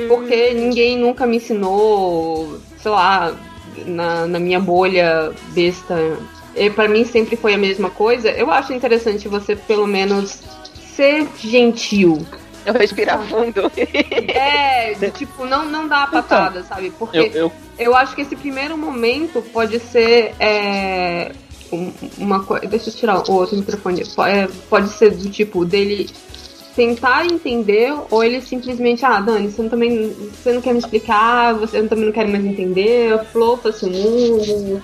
Porque 0.09 0.53
ninguém 0.53 0.99
nunca 0.99 1.27
me 1.27 1.37
ensinou, 1.39 2.59
sei 2.77 2.91
lá, 2.91 3.35
na, 3.87 4.27
na 4.27 4.39
minha 4.39 4.61
bolha 4.61 5.33
besta. 5.55 6.19
E 6.55 6.69
pra 6.69 6.89
mim 6.89 7.03
sempre 7.05 7.35
foi 7.35 7.55
a 7.55 7.59
mesma 7.59 7.89
coisa. 7.89 8.29
Eu 8.31 8.51
acho 8.51 8.75
interessante 8.75 9.27
você, 9.27 9.57
pelo 9.57 9.87
menos, 9.87 10.43
ser 10.95 11.27
gentil. 11.39 12.27
Eu 12.67 12.75
respirar 12.75 13.21
fundo. 13.29 13.71
É, 14.35 14.95
tipo, 15.11 15.45
não, 15.47 15.65
não 15.65 15.87
dá 15.89 16.03
a 16.03 16.07
patada, 16.07 16.63
sabe? 16.65 16.91
Porque 16.99 17.17
Eu, 17.19 17.25
eu, 17.33 17.53
eu 17.79 17.97
acho 17.97 18.15
que 18.15 18.23
esse 18.23 18.37
primeiro 18.37 18.77
momento 18.77 19.41
pode 19.53 19.79
ser 19.79 20.35
é, 20.39 21.33
um- 21.73 21.93
uma 22.19 22.43
coisa. 22.43 22.67
Deixa 22.67 22.91
eu 22.91 22.95
tirar 22.95 23.31
o 23.31 23.33
outro 23.33 23.57
microfone. 23.57 24.03
É, 24.27 24.49
pode 24.69 24.89
ser 24.91 25.11
do 25.11 25.31
tipo 25.31 25.65
dele 25.65 26.09
tentar 26.75 27.25
entender 27.25 27.95
ou 28.11 28.23
ele 28.23 28.41
simplesmente, 28.43 29.05
ah, 29.05 29.19
Dani, 29.21 29.51
você 29.51 29.63
não, 29.63 29.71
também, 29.71 30.15
você 30.33 30.53
não 30.53 30.61
quer 30.61 30.73
me 30.75 30.79
explicar, 30.79 31.55
você 31.55 31.79
eu 31.79 31.89
também 31.89 32.05
não 32.05 32.13
quero 32.13 32.29
mais 32.31 32.45
entender, 32.45 33.19
flopa 33.33 33.73
seu 33.73 33.89
mundo. 33.91 34.83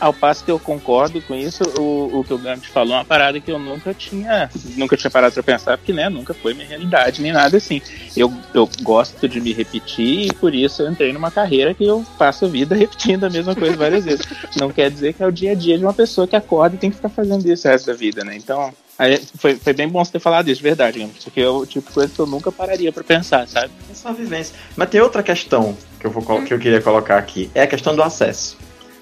Ao 0.00 0.12
passo 0.12 0.44
que 0.44 0.50
eu 0.50 0.58
concordo 0.58 1.20
com 1.22 1.34
isso, 1.34 1.64
o, 1.78 2.20
o 2.20 2.24
que 2.24 2.32
o 2.32 2.38
Gambit 2.38 2.68
falou 2.68 2.94
é 2.94 2.98
uma 2.98 3.04
parada 3.04 3.40
que 3.40 3.50
eu 3.50 3.58
nunca 3.58 3.92
tinha, 3.92 4.48
nunca 4.76 4.96
tinha 4.96 5.10
parado 5.10 5.34
pra 5.34 5.42
pensar, 5.42 5.76
porque 5.76 5.92
né, 5.92 6.08
nunca 6.08 6.32
foi 6.32 6.54
minha 6.54 6.68
realidade, 6.68 7.20
nem 7.20 7.32
nada 7.32 7.56
assim. 7.56 7.82
Eu, 8.16 8.32
eu 8.54 8.68
gosto 8.82 9.28
de 9.28 9.40
me 9.40 9.52
repetir 9.52 10.28
e 10.28 10.32
por 10.32 10.54
isso 10.54 10.82
eu 10.82 10.90
entrei 10.90 11.12
numa 11.12 11.30
carreira 11.30 11.74
que 11.74 11.84
eu 11.84 12.04
passo 12.16 12.44
a 12.44 12.48
vida 12.48 12.74
repetindo 12.76 13.24
a 13.24 13.30
mesma 13.30 13.54
coisa 13.54 13.76
várias 13.76 14.04
vezes. 14.04 14.24
Não 14.56 14.70
quer 14.70 14.90
dizer 14.90 15.14
que 15.14 15.22
é 15.22 15.26
o 15.26 15.32
dia 15.32 15.52
a 15.52 15.54
dia 15.54 15.76
de 15.76 15.84
uma 15.84 15.94
pessoa 15.94 16.26
que 16.26 16.36
acorda 16.36 16.76
e 16.76 16.78
tem 16.78 16.90
que 16.90 16.96
ficar 16.96 17.08
fazendo 17.08 17.46
isso 17.50 17.66
o 17.66 17.70
resto 17.70 17.86
da 17.86 17.94
vida, 17.94 18.24
né? 18.24 18.36
Então, 18.36 18.72
aí 18.96 19.20
foi, 19.36 19.56
foi 19.56 19.72
bem 19.72 19.88
bom 19.88 20.04
você 20.04 20.12
ter 20.12 20.20
falado 20.20 20.48
isso, 20.48 20.58
de 20.58 20.62
verdade, 20.62 21.08
porque 21.24 21.40
é 21.40 21.48
o 21.48 21.66
tipo 21.66 21.88
de 21.88 21.94
coisa 21.94 22.12
que 22.12 22.20
eu 22.20 22.26
nunca 22.26 22.52
pararia 22.52 22.92
pra 22.92 23.02
pensar, 23.02 23.48
sabe? 23.48 23.70
É 23.90 24.08
uma 24.08 24.14
vivência. 24.14 24.54
Mas 24.76 24.88
tem 24.90 25.00
outra 25.00 25.22
questão 25.22 25.76
que 25.98 26.06
eu, 26.06 26.10
vou, 26.10 26.42
que 26.42 26.54
eu 26.54 26.58
queria 26.58 26.80
colocar 26.80 27.18
aqui. 27.18 27.50
É 27.54 27.62
a 27.62 27.66
questão 27.66 27.96
do 27.96 28.02
acesso. 28.02 28.56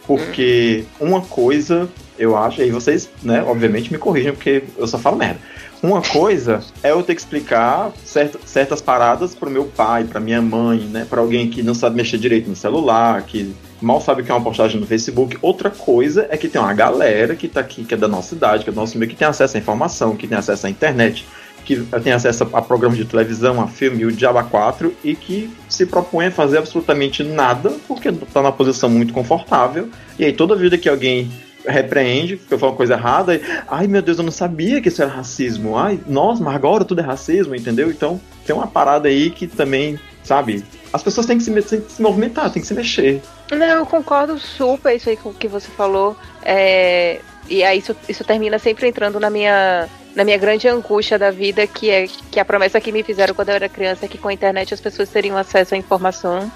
Porque 0.07 0.85
uma 1.01 1.21
coisa, 1.21 1.89
eu 2.19 2.37
acho, 2.37 2.63
e 2.63 2.71
vocês, 2.71 3.09
né, 3.23 3.43
obviamente 3.43 3.93
me 3.93 3.99
corrijam 3.99 4.35
porque 4.35 4.63
eu 4.77 4.87
só 4.87 4.99
falo 4.99 5.17
merda. 5.17 5.39
Uma 5.83 6.01
coisa 6.01 6.61
é 6.83 6.91
eu 6.91 7.03
ter 7.03 7.15
que 7.15 7.21
explicar 7.21 7.93
certa- 8.03 8.39
certas 8.47 8.81
paradas 8.81 9.35
pro 9.35 9.51
meu 9.51 9.65
pai, 9.65 10.05
pra 10.05 10.19
minha 10.19 10.41
mãe, 10.41 10.79
né, 10.81 11.07
para 11.09 11.21
alguém 11.21 11.51
que 11.51 11.63
não 11.63 11.75
sabe 11.75 11.97
mexer 11.97 12.17
direito 12.19 12.49
no 12.49 12.57
celular, 12.57 13.23
que 13.23 13.55
mal 13.81 14.01
sabe 14.01 14.23
o 14.23 14.25
que 14.25 14.31
é 14.31 14.35
uma 14.35 14.43
postagem 14.43 14.81
no 14.81 14.87
Facebook. 14.87 15.37
Outra 15.43 15.69
coisa 15.69 16.27
é 16.31 16.37
que 16.37 16.49
tem 16.49 16.61
uma 16.61 16.73
galera 16.73 17.37
que 17.37 17.47
tá 17.47 17.61
aqui, 17.61 17.85
que 17.85 17.93
é 17.93 17.97
da 17.97 18.09
nossa 18.09 18.35
idade, 18.35 18.65
que 18.65 18.71
é 18.71 18.73
do 18.73 18.81
nosso 18.81 18.97
meio, 18.97 19.11
que 19.11 19.17
tem 19.17 19.29
acesso 19.29 19.57
à 19.57 19.61
informação, 19.61 20.17
que 20.17 20.27
tem 20.27 20.39
acesso 20.39 20.67
à 20.67 20.71
internet, 20.71 21.27
que 21.67 21.77
tem 22.03 22.13
acesso 22.13 22.49
a 22.53 22.63
programas 22.63 22.97
de 22.97 23.05
televisão, 23.05 23.61
a 23.61 23.67
filme, 23.67 24.05
o 24.05 24.13
Diaba 24.13 24.45
4, 24.45 24.95
e 25.03 25.17
que 25.17 25.51
se 25.69 25.85
propõe 25.85 26.27
a 26.27 26.31
fazer 26.31 26.59
absolutamente 26.59 27.25
nada, 27.25 27.73
porque 27.89 28.09
está 28.09 28.41
numa 28.41 28.53
posição 28.53 28.89
muito 28.89 29.13
confortável. 29.13 29.89
E 30.17 30.25
aí 30.25 30.33
toda 30.33 30.55
vida 30.55 30.79
que 30.79 30.89
alguém 30.89 31.29
repreende, 31.67 32.37
que 32.37 32.55
eu 32.55 32.59
falo 32.59 32.71
uma 32.71 32.77
coisa 32.77 32.95
errada, 32.95 33.35
e, 33.35 33.41
ai 33.69 33.89
meu 33.89 34.01
Deus, 34.01 34.19
eu 34.19 34.25
não 34.25 34.31
sabia 34.31 34.81
que 34.81 34.89
isso 34.89 35.03
era 35.03 35.11
racismo. 35.11 35.77
Ai, 35.77 35.99
nossa, 36.07 36.41
mas 36.43 36.55
agora 36.55 36.85
tudo 36.85 37.01
é 37.01 37.05
racismo, 37.05 37.57
entendeu? 37.57 37.91
Então 37.91 38.21
tem 38.47 38.55
uma 38.55 38.69
parada 38.69 39.09
aí 39.09 39.31
que 39.31 39.49
também, 39.49 39.99
sabe, 40.23 40.65
as 40.93 41.03
pessoas 41.03 41.27
têm 41.27 41.37
que 41.37 41.43
se, 41.43 41.51
têm 41.51 41.81
que 41.81 41.93
se 41.93 42.01
movimentar, 42.01 42.53
têm 42.53 42.63
que 42.63 42.69
se 42.69 42.75
mexer. 42.75 43.21
Não, 43.51 43.67
eu 43.67 43.87
concordo 43.87 44.39
super 44.39 44.95
isso 44.95 45.11
aí 45.11 45.17
com 45.17 45.31
o 45.31 45.35
que 45.35 45.49
você 45.49 45.69
falou. 45.69 46.17
É, 46.45 47.21
e 47.49 47.65
aí 47.65 47.81
isso, 47.81 47.97
isso 48.09 48.23
termina 48.23 48.57
sempre 48.61 48.87
entrando 48.87 49.19
na 49.19 49.29
minha, 49.29 49.89
na 50.17 50.25
minha 50.25 50.39
grande 50.39 50.67
angústia 50.67 51.19
da 51.19 51.31
vida, 51.31 51.67
que 51.67 51.91
é 51.91 52.09
que 52.33 52.41
a 52.41 52.45
promessa 52.45 52.81
que 52.81 52.91
me 52.91 53.03
fizeram 53.03 53.35
quando 53.35 53.51
eu 53.51 53.55
era 53.55 53.69
criança 53.69 54.07
é 54.07 54.09
que 54.09 54.17
com 54.17 54.29
a 54.29 54.33
internet 54.33 54.73
as 54.73 54.81
pessoas 54.81 55.11
teriam 55.11 55.37
acesso 55.37 55.75
à 55.75 55.79
informação, 55.79 56.51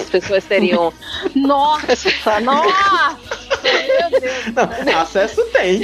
as 0.00 0.08
pessoas 0.08 0.44
teriam. 0.44 0.92
Nossa, 1.34 2.40
nossa! 2.40 3.18
Meu 3.62 4.20
Deus. 4.20 4.86
Não, 4.86 5.00
acesso 5.00 5.44
tem. 5.52 5.82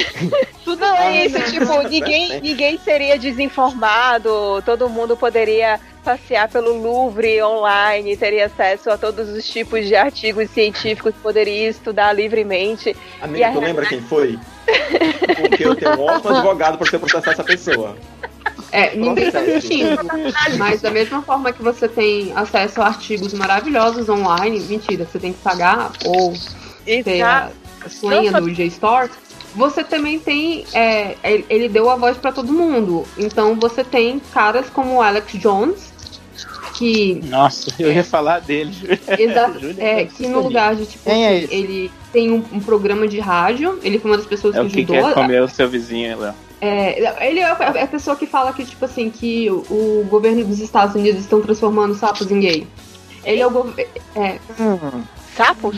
Tudo 0.64 0.84
isso, 1.24 1.42
tipo, 1.50 1.82
ninguém, 1.88 2.40
ninguém 2.40 2.78
seria 2.78 3.18
desinformado, 3.18 4.62
todo 4.64 4.88
mundo 4.88 5.16
poderia 5.16 5.80
passear 6.04 6.48
pelo 6.48 6.80
Louvre 6.80 7.42
online, 7.42 8.16
teria 8.16 8.46
acesso 8.46 8.88
a 8.88 8.96
todos 8.96 9.28
os 9.28 9.44
tipos 9.48 9.84
de 9.84 9.96
artigos 9.96 10.48
científicos, 10.50 11.12
poderia 11.20 11.68
estudar 11.68 12.12
livremente. 12.12 12.90
E 12.90 12.96
Amigo, 13.20 13.44
a 13.44 13.52
tu 13.52 13.60
lembra 13.60 13.86
quem 13.86 14.00
foi? 14.00 14.38
Porque 15.40 15.64
eu 15.64 15.74
tenho 15.74 15.98
um 15.98 16.04
ótimo 16.04 16.30
advogado 16.34 16.78
para 16.78 16.86
você 16.86 16.98
processar 16.98 17.32
essa 17.32 17.44
pessoa. 17.44 17.96
É, 18.72 18.96
ninguém 18.96 19.30
tá 19.30 19.40
Processo. 19.40 19.68
mentindo. 19.68 20.00
Mas 20.58 20.80
da 20.80 20.90
mesma 20.90 21.22
forma 21.22 21.52
que 21.52 21.62
você 21.62 21.88
tem 21.88 22.32
acesso 22.34 22.82
a 22.82 22.86
artigos 22.86 23.32
maravilhosos 23.32 24.08
online, 24.08 24.60
mentira, 24.60 25.06
você 25.06 25.18
tem 25.18 25.32
que 25.32 25.40
pagar 25.40 25.92
ou 26.04 26.34
ter 26.84 27.22
a, 27.22 27.50
a 27.84 27.88
senha 27.88 28.32
do 28.32 28.50
JSTOR, 28.50 29.08
você 29.54 29.82
também 29.82 30.18
tem. 30.18 30.66
é, 30.74 31.16
ele 31.24 31.46
ele 31.48 31.68
deu 31.68 31.88
a 31.88 31.96
voz 31.96 32.16
pra 32.16 32.32
todo 32.32 32.52
mundo. 32.52 33.04
Então 33.16 33.54
você 33.54 33.82
tem 33.82 34.20
caras 34.32 34.68
como 34.68 34.96
o 34.96 35.02
Alex 35.02 35.32
Jones, 35.34 35.92
que. 36.76 37.20
Nossa, 37.24 37.70
eu 37.78 37.92
ia 37.92 38.04
falar 38.04 38.40
dele. 38.40 38.72
Exato, 39.18 39.58
é, 39.78 39.96
deve 40.04 40.04
que 40.06 40.26
no 40.26 40.40
lugar 40.40 40.74
de 40.76 40.86
tipo, 40.86 41.04
Quem 41.04 41.26
é 41.26 41.42
esse? 41.42 41.54
ele 41.54 41.90
tem 42.12 42.30
um, 42.30 42.42
um 42.52 42.60
programa 42.60 43.06
de 43.08 43.18
rádio, 43.20 43.78
ele 43.82 43.98
foi 43.98 44.10
uma 44.10 44.16
das 44.16 44.26
pessoas 44.26 44.54
É 44.56 44.60
que 44.60 44.66
o 44.66 44.70
que 44.70 44.78
ajudou. 44.80 44.96
quer 45.08 45.14
comer 45.14 45.42
o 45.42 45.48
seu 45.48 45.68
vizinho, 45.68 46.18
Léo. 46.18 46.34
É, 46.60 47.28
ele 47.28 47.40
é 47.40 47.44
a 47.44 47.72
é 47.76 47.86
pessoa 47.86 48.16
que 48.16 48.26
fala 48.26 48.52
que, 48.52 48.64
tipo 48.64 48.82
assim, 48.84 49.10
que 49.10 49.50
o, 49.50 49.56
o 50.02 50.06
governo 50.08 50.42
dos 50.44 50.58
Estados 50.60 50.94
Unidos 50.94 51.20
estão 51.20 51.40
transformando 51.42 51.94
sapos 51.94 52.30
em 52.30 52.40
gay. 52.40 52.66
Ele 53.24 53.40
é 53.40 53.46
o 53.46 53.50
governo. 53.50 53.78
É, 54.14 54.38
Hum, 54.58 55.02
Sapos? 55.36 55.76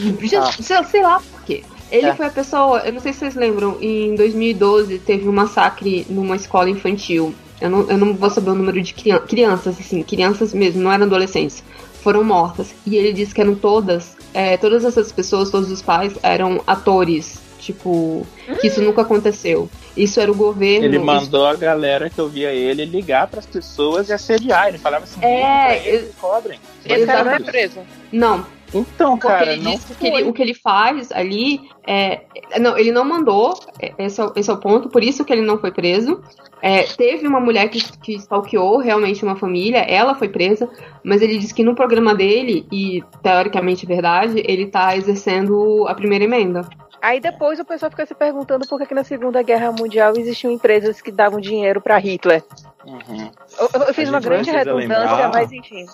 sei, 0.61 0.85
sei 0.85 1.03
lá 1.03 1.21
por 1.33 1.43
quê. 1.45 1.65
Ele 1.91 2.07
É. 2.07 2.15
foi 2.15 2.27
a 2.27 2.31
pessoa, 2.31 2.79
eu 2.81 2.93
não 2.93 3.01
sei 3.01 3.13
se 3.13 3.19
vocês 3.21 3.35
lembram, 3.35 3.77
em 3.81 4.15
2012 4.15 4.99
teve 5.01 5.29
um 5.29 5.33
massacre 5.33 6.07
numa 6.09 6.37
escola 6.37 6.71
infantil. 6.71 7.35
Eu 7.61 7.71
não, 7.71 7.91
eu 7.91 7.99
não 7.99 8.15
vou 8.15 8.31
saber 8.31 8.51
o 8.51 8.55
número 8.55 8.81
de 8.81 8.95
crian- 8.95 9.19
crianças, 9.21 9.79
assim, 9.81 10.03
crianças 10.03 10.55
mesmo, 10.55 10.81
não 10.83 10.93
eram 10.93 11.07
adolescentes. 11.07 11.63
Foram 12.03 12.23
mortas. 12.23 12.75
E 12.87 12.97
ele 12.97 13.13
disse 13.13 13.35
que 13.35 13.41
eram 13.41 13.55
todas, 13.55 14.17
é, 14.33 14.57
todas 14.57 14.85
essas 14.85 15.11
pessoas, 15.11 15.51
todos 15.51 15.71
os 15.71 15.83
pais, 15.83 16.13
eram 16.23 16.63
atores. 16.67 17.41
Tipo, 17.59 18.25
que 18.61 18.69
isso 18.69 18.81
nunca 18.81 19.03
aconteceu. 19.03 19.69
Isso 19.97 20.21
era 20.21 20.31
o 20.31 20.35
governo. 20.35 20.87
Ele 20.87 20.97
isso- 20.97 21.05
mandou 21.05 21.45
a 21.45 21.57
galera 21.57 22.09
que 22.09 22.21
ouvia 22.21 22.53
ele 22.53 22.85
ligar 22.85 23.27
pras 23.27 23.45
pessoas 23.47 24.09
e 24.09 24.13
assediar. 24.13 24.69
Ele 24.69 24.79
falava 24.79 25.05
assim: 25.05 25.19
É, 25.21 25.27
"Liga 25.29 25.47
pra 25.67 25.77
eles 25.89 26.11
e 26.11 26.13
cobrem. 26.21 26.61
Esse 26.87 27.05
cara 27.05 27.25
não 27.25 27.33
é 27.33 27.41
preso. 27.41 27.81
Não, 28.13 28.47
Então, 28.75 29.13
Porque 29.19 29.27
cara, 29.29 29.53
ele 29.53 29.63
não 29.63 29.73
disse 29.73 29.95
que 29.95 30.07
ele- 30.07 30.25
o 30.25 30.33
que 30.33 30.43
ele 30.43 30.55
faz 30.55 31.11
ali 31.13 31.61
é. 31.87 32.23
Não, 32.61 32.77
ele 32.77 32.93
não 32.93 33.05
mandou, 33.05 33.59
é- 33.81 33.93
esse 33.99 34.21
é, 34.21 34.25
o- 34.25 34.33
esse 34.37 34.51
é 34.51 34.53
o 34.53 34.59
ponto, 34.59 34.89
por 34.89 35.03
isso 35.03 35.25
que 35.25 35.33
ele 35.33 35.43
não 35.43 35.59
foi 35.59 35.73
preso. 35.73 36.21
É, 36.61 36.83
teve 36.83 37.27
uma 37.27 37.41
mulher 37.41 37.69
que, 37.69 37.81
que 37.99 38.15
stalkeou 38.17 38.79
realmente 38.79 39.25
uma 39.25 39.37
família, 39.37 39.79
ela 39.79 40.15
foi 40.15 40.29
presa, 40.29 40.69
mas 41.05 41.23
ele 41.23 41.39
disse 41.39 41.55
que 41.55 41.63
no 41.63 41.75
programa 41.75 42.15
dele, 42.15 42.67
e 42.71 43.03
teoricamente 43.23 43.85
é 43.85 43.89
verdade, 43.89 44.43
ele 44.45 44.67
tá 44.67 44.97
exercendo 44.97 45.87
a 45.87 45.95
primeira 45.95 46.25
emenda. 46.25 46.69
Aí 47.01 47.21
depois 47.21 47.61
o 47.61 47.65
pessoal 47.65 47.91
fica 47.91 48.05
se 48.07 48.15
perguntando 48.15 48.67
por 48.67 48.79
que, 48.79 48.87
que 48.87 48.95
na 48.95 49.05
Segunda 49.05 49.43
Guerra 49.43 49.71
Mundial 49.73 50.13
existiam 50.17 50.51
empresas 50.53 51.01
que 51.01 51.13
davam 51.13 51.41
dinheiro 51.41 51.81
pra 51.81 51.97
Hitler. 51.99 52.43
Uhum. 52.85 53.31
Eu, 53.59 53.69
eu- 53.87 53.95
fiz 53.95 54.09
uma 54.09 54.21
grande 54.21 54.51
redundância, 54.51 54.99
lembrar- 54.99 55.31
mas 55.35 55.53
enfim. 55.53 55.87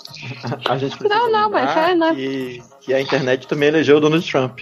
A 0.68 0.76
gente 0.78 0.96
precisa 0.96 1.14
Não, 1.20 1.30
não, 1.30 1.50
mas 1.50 1.76
é, 1.76 1.94
né? 1.94 2.14
que, 2.14 2.62
que 2.80 2.94
a 2.94 3.00
internet 3.00 3.46
também 3.46 3.68
elegeu 3.68 3.96
o 3.96 4.00
Donald 4.00 4.30
Trump. 4.30 4.60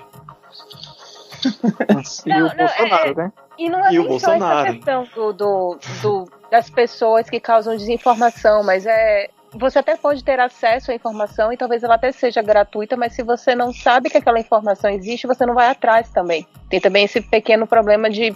e 1.44 2.28
Não, 2.28 2.46
o 2.46 2.48
não, 2.48 2.56
Bolsonaro, 2.56 3.14
né? 3.16 3.32
E 3.58 3.68
não 3.68 3.84
é 3.84 3.92
E 3.92 3.98
o 3.98 4.02
só 4.04 4.08
essa 4.16 4.26
Bolsonaro. 4.38 4.72
questão 4.72 5.08
do, 5.14 5.32
do, 5.32 5.78
do- 6.02 6.28
das 6.50 6.68
pessoas 6.70 7.28
que 7.30 7.40
causam 7.40 7.76
desinformação, 7.76 8.62
mas 8.62 8.86
é. 8.86 9.28
Você 9.54 9.78
até 9.78 9.96
pode 9.96 10.24
ter 10.24 10.40
acesso 10.40 10.90
à 10.90 10.94
informação 10.94 11.52
e 11.52 11.56
talvez 11.56 11.82
ela 11.82 11.96
até 11.96 12.10
seja 12.10 12.40
gratuita, 12.40 12.96
mas 12.96 13.14
se 13.14 13.22
você 13.22 13.54
não 13.54 13.72
sabe 13.72 14.08
que 14.08 14.16
aquela 14.16 14.40
informação 14.40 14.90
existe, 14.90 15.26
você 15.26 15.44
não 15.44 15.54
vai 15.54 15.68
atrás 15.68 16.08
também. 16.08 16.46
Tem 16.70 16.80
também 16.80 17.04
esse 17.04 17.20
pequeno 17.20 17.66
problema 17.66 18.08
de, 18.08 18.34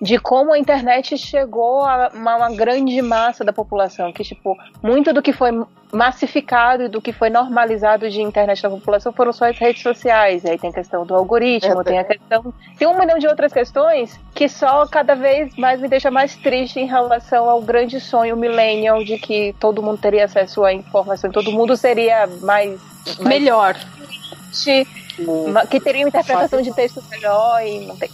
de 0.00 0.18
como 0.18 0.52
a 0.52 0.58
internet 0.58 1.16
chegou 1.18 1.82
a 1.82 2.10
uma, 2.14 2.36
uma 2.36 2.50
grande 2.54 3.00
massa 3.02 3.44
da 3.44 3.52
população, 3.52 4.12
que 4.12 4.22
tipo, 4.22 4.56
muito 4.82 5.12
do 5.12 5.20
que 5.20 5.32
foi 5.32 5.50
massificado 5.92 6.84
e 6.84 6.88
do 6.88 7.00
que 7.00 7.12
foi 7.12 7.30
normalizado 7.30 8.08
de 8.10 8.20
internet 8.20 8.62
da 8.62 8.70
população 8.70 9.12
foram 9.12 9.32
só 9.32 9.46
as 9.46 9.58
redes 9.58 9.82
sociais. 9.82 10.44
E 10.44 10.50
aí 10.50 10.58
tem 10.58 10.70
a 10.70 10.72
questão 10.72 11.04
do 11.04 11.14
algoritmo, 11.14 11.80
É, 11.80 11.84
tem 11.84 11.98
a 11.98 12.04
questão. 12.04 12.54
Tem 12.78 12.86
um 12.86 12.98
milhão 12.98 13.18
de 13.18 13.26
outras 13.26 13.52
questões 13.52 14.18
que 14.34 14.48
só 14.48 14.86
cada 14.86 15.14
vez 15.14 15.56
mais 15.56 15.80
me 15.80 15.88
deixa 15.88 16.10
mais 16.10 16.36
triste 16.36 16.78
em 16.78 16.86
relação 16.86 17.48
ao 17.48 17.60
grande 17.62 18.00
sonho 18.00 18.36
millennial 18.36 19.02
de 19.02 19.18
que 19.18 19.54
todo 19.58 19.82
mundo 19.82 19.98
teria 19.98 20.26
acesso 20.26 20.62
à 20.64 20.72
informação, 20.72 21.30
todo 21.30 21.50
mundo 21.50 21.76
seria 21.76 22.26
mais. 22.42 22.78
mais 23.04 23.18
Melhor. 23.18 23.76
que 25.70 25.80
teria 25.80 26.04
uma 26.04 26.08
interpretação 26.08 26.62
de 26.62 26.72
texto 26.72 27.02
melhor 27.10 27.66
e 27.66 27.86
não 27.86 27.96
tem. 27.96 28.10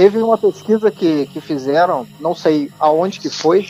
Teve 0.00 0.16
uma 0.22 0.38
pesquisa 0.38 0.90
que, 0.90 1.26
que 1.26 1.42
fizeram, 1.42 2.06
não 2.18 2.34
sei 2.34 2.72
aonde 2.80 3.20
que 3.20 3.28
foi, 3.28 3.66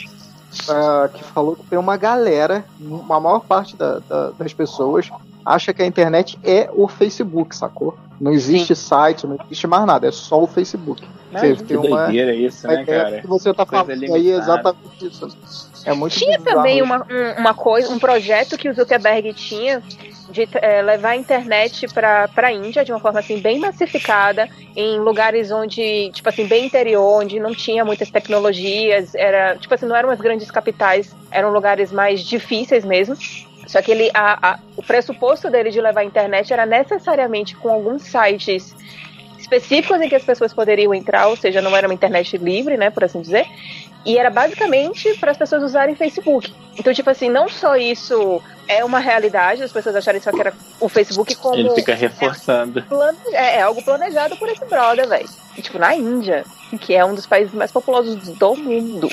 ah, 0.69 1.09
que 1.13 1.21
falou 1.25 1.57
que 1.57 1.65
tem 1.65 1.77
uma 1.77 1.97
galera, 1.97 2.63
uma 2.79 3.19
maior 3.19 3.41
parte 3.41 3.75
da- 3.75 3.99
da- 3.99 4.31
das 4.31 4.53
pessoas 4.53 5.09
acha 5.45 5.73
que 5.73 5.81
a 5.81 5.85
internet 5.85 6.39
é 6.41 6.69
o 6.73 6.87
Facebook, 6.87 7.53
sacou? 7.53 7.97
Não 8.17 8.31
existe 8.31 8.73
site, 8.77 9.27
não 9.27 9.37
existe 9.43 9.67
mais 9.67 9.85
nada, 9.85 10.07
é 10.07 10.11
só 10.13 10.41
o 10.41 10.47
Facebook. 10.47 11.03
Você 11.33 11.53
que 11.55 11.63
tem 11.65 11.75
uma, 11.75 12.03
doideira 12.05 12.33
isso, 12.33 12.65
uma 12.65 12.75
né, 12.77 12.85
cara? 12.85 13.19
que 13.21 13.27
você 13.27 13.53
tá 13.53 13.65
Coisa 13.65 13.83
falando 13.83 14.01
aí 14.03 14.21
limitada. 14.21 14.41
exatamente 14.41 15.07
isso. 15.07 15.70
É 15.85 15.93
muito 15.93 16.17
Tinha 16.17 16.37
bizarro 16.37 16.57
também 16.57 16.81
uma, 16.81 17.05
um, 17.09 17.41
uma 17.41 17.53
coisa, 17.53 17.89
um 17.91 17.99
projeto 17.99 18.57
que 18.57 18.69
o 18.69 18.73
Zuckerberg 18.73 19.33
tinha 19.33 19.81
de 20.29 20.47
eh, 20.61 20.81
levar 20.81 21.09
a 21.09 21.15
internet 21.15 21.87
para 21.93 22.29
a 22.35 22.51
Índia 22.51 22.85
de 22.85 22.91
uma 22.91 22.99
forma 22.99 23.19
assim 23.19 23.37
bem 23.39 23.59
massificada, 23.59 24.47
em 24.75 24.99
lugares 24.99 25.51
onde, 25.51 26.11
tipo 26.13 26.29
assim, 26.29 26.45
bem 26.45 26.65
interior, 26.65 27.21
onde 27.21 27.39
não 27.39 27.53
tinha 27.53 27.83
muitas 27.83 28.09
tecnologias, 28.09 29.13
era, 29.15 29.57
tipo 29.57 29.73
assim, 29.73 29.85
não 29.85 29.95
eram 29.95 30.09
as 30.09 30.19
grandes 30.19 30.49
capitais, 30.49 31.13
eram 31.31 31.51
lugares 31.51 31.91
mais 31.91 32.21
difíceis 32.21 32.85
mesmo. 32.85 33.15
Só 33.67 33.81
que 33.81 33.91
ele, 33.91 34.09
a- 34.13 34.51
a- 34.53 34.59
o 34.77 34.83
pressuposto 34.83 35.49
dele 35.49 35.69
de 35.69 35.81
levar 35.81 36.01
a 36.01 36.05
internet 36.05 36.51
era 36.53 36.65
necessariamente 36.65 37.55
com 37.55 37.69
alguns 37.69 38.03
sites 38.03 38.75
específicos 39.37 39.99
em 40.01 40.07
que 40.07 40.15
as 40.15 40.23
pessoas 40.23 40.53
poderiam 40.53 40.93
entrar, 40.93 41.27
ou 41.27 41.35
seja, 41.35 41.61
não 41.61 41.75
era 41.75 41.87
uma 41.87 41.93
internet 41.93 42.37
livre, 42.37 42.77
né, 42.77 42.89
por 42.89 43.03
assim 43.03 43.21
dizer. 43.21 43.45
E 44.05 44.17
era 44.17 44.29
basicamente 44.31 45.13
para 45.19 45.31
as 45.31 45.37
pessoas 45.37 45.61
usarem 45.63 45.95
Facebook. 45.95 46.53
Então, 46.77 46.91
tipo 46.93 47.09
assim, 47.09 47.29
não 47.29 47.47
só 47.47 47.75
isso 47.75 48.41
é 48.67 48.83
uma 48.83 48.99
realidade, 48.99 49.61
as 49.61 49.71
pessoas 49.71 49.95
acharem 49.95 50.19
só 50.21 50.31
que 50.31 50.39
era 50.41 50.53
o 50.79 50.89
Facebook 50.89 51.35
como 51.35 51.55
Ele 51.55 51.69
fica 51.71 51.93
reforçando. 51.93 52.81
plane- 52.83 53.17
é, 53.33 53.57
é 53.57 53.61
algo 53.61 53.83
planejado 53.83 54.35
por 54.37 54.49
esse 54.49 54.65
brother, 54.65 55.07
velho. 55.07 55.29
Tipo, 55.61 55.77
na 55.77 55.93
Índia, 55.95 56.43
que 56.79 56.95
é 56.95 57.05
um 57.05 57.13
dos 57.13 57.25
países 57.27 57.53
mais 57.53 57.71
populosos 57.71 58.15
do 58.15 58.55
mundo. 58.55 59.07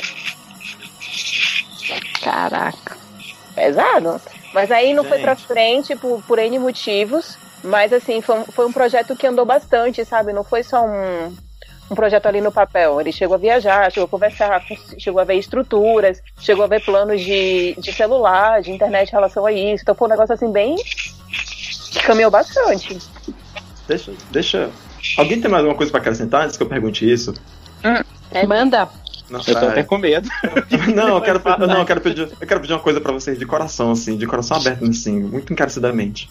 Caraca. 2.22 2.96
Pesado. 3.55 4.20
Mas 4.55 4.70
aí 4.70 4.94
não 4.94 5.05
foi 5.05 5.18
pra 5.18 5.35
Gente. 5.35 5.46
frente 5.46 5.96
por, 5.96 6.22
por 6.22 6.38
N 6.38 6.59
motivos. 6.59 7.37
Mas 7.62 7.92
assim, 7.92 8.20
foi, 8.20 8.38
um- 8.38 8.44
foi 8.44 8.66
um 8.66 8.72
projeto 8.72 9.16
que 9.16 9.27
andou 9.27 9.44
bastante, 9.44 10.05
sabe? 10.05 10.33
Não 10.33 10.44
foi 10.44 10.62
só 10.62 10.85
um, 10.87 11.35
um 11.90 11.94
projeto 11.94 12.27
ali 12.27 12.40
no 12.40 12.53
papel. 12.53 13.01
Ele 13.01 13.12
chegou 13.12 13.35
a 13.35 13.38
viajar, 13.38 13.90
chegou 13.90 14.07
a 14.07 14.09
conversar, 14.09 14.62
chegou 14.98 15.20
a 15.20 15.24
ver 15.24 15.35
estruturas, 15.35 16.22
chegou 16.38 16.64
a 16.64 16.68
ver 16.68 16.85
planos 16.85 17.20
de, 17.20 17.74
de 17.79 17.92
celular, 17.92 18.61
de 18.62 18.70
internet 18.70 19.09
em 19.09 19.12
relação 19.12 19.46
a 19.46 19.53
isso. 19.53 19.83
Então 19.83 19.94
foi 19.94 20.09
um 20.09 20.11
negócio 20.11 20.35
assim 20.35 20.51
bem. 20.51 20.77
que 21.90 22.03
caminhou 22.03 22.31
bastante. 22.31 22.98
Deixa, 23.87 24.12
deixa. 24.31 24.70
Alguém 25.16 25.40
tem 25.40 25.51
mais 25.51 25.62
alguma 25.62 25.77
coisa 25.77 25.90
pra 25.90 26.01
acrescentar 26.01 26.44
antes 26.44 26.57
que 26.57 26.62
eu 26.62 26.68
pergunte 26.68 27.11
isso? 27.11 27.33
Manda. 28.46 28.88
Não, 29.31 29.40
Eu 29.46 29.61
tô 29.61 29.66
até 29.66 29.83
com 29.83 29.98
medo. 29.98 30.29
Não, 30.94 31.16
eu 31.16 31.20
quero, 31.20 31.42
não, 31.59 31.81
eu 31.81 31.85
quero 31.85 32.01
pedir, 32.01 32.31
eu 32.40 32.46
quero 32.46 32.61
pedir 32.61 32.72
uma 32.72 32.79
coisa 32.81 32.98
pra 32.98 33.12
vocês 33.12 33.38
de 33.38 33.44
coração, 33.44 33.90
assim, 33.90 34.16
de 34.16 34.27
coração 34.27 34.57
aberto, 34.57 34.85
assim, 34.85 35.20
muito 35.20 35.53
encarecidamente. 35.53 36.31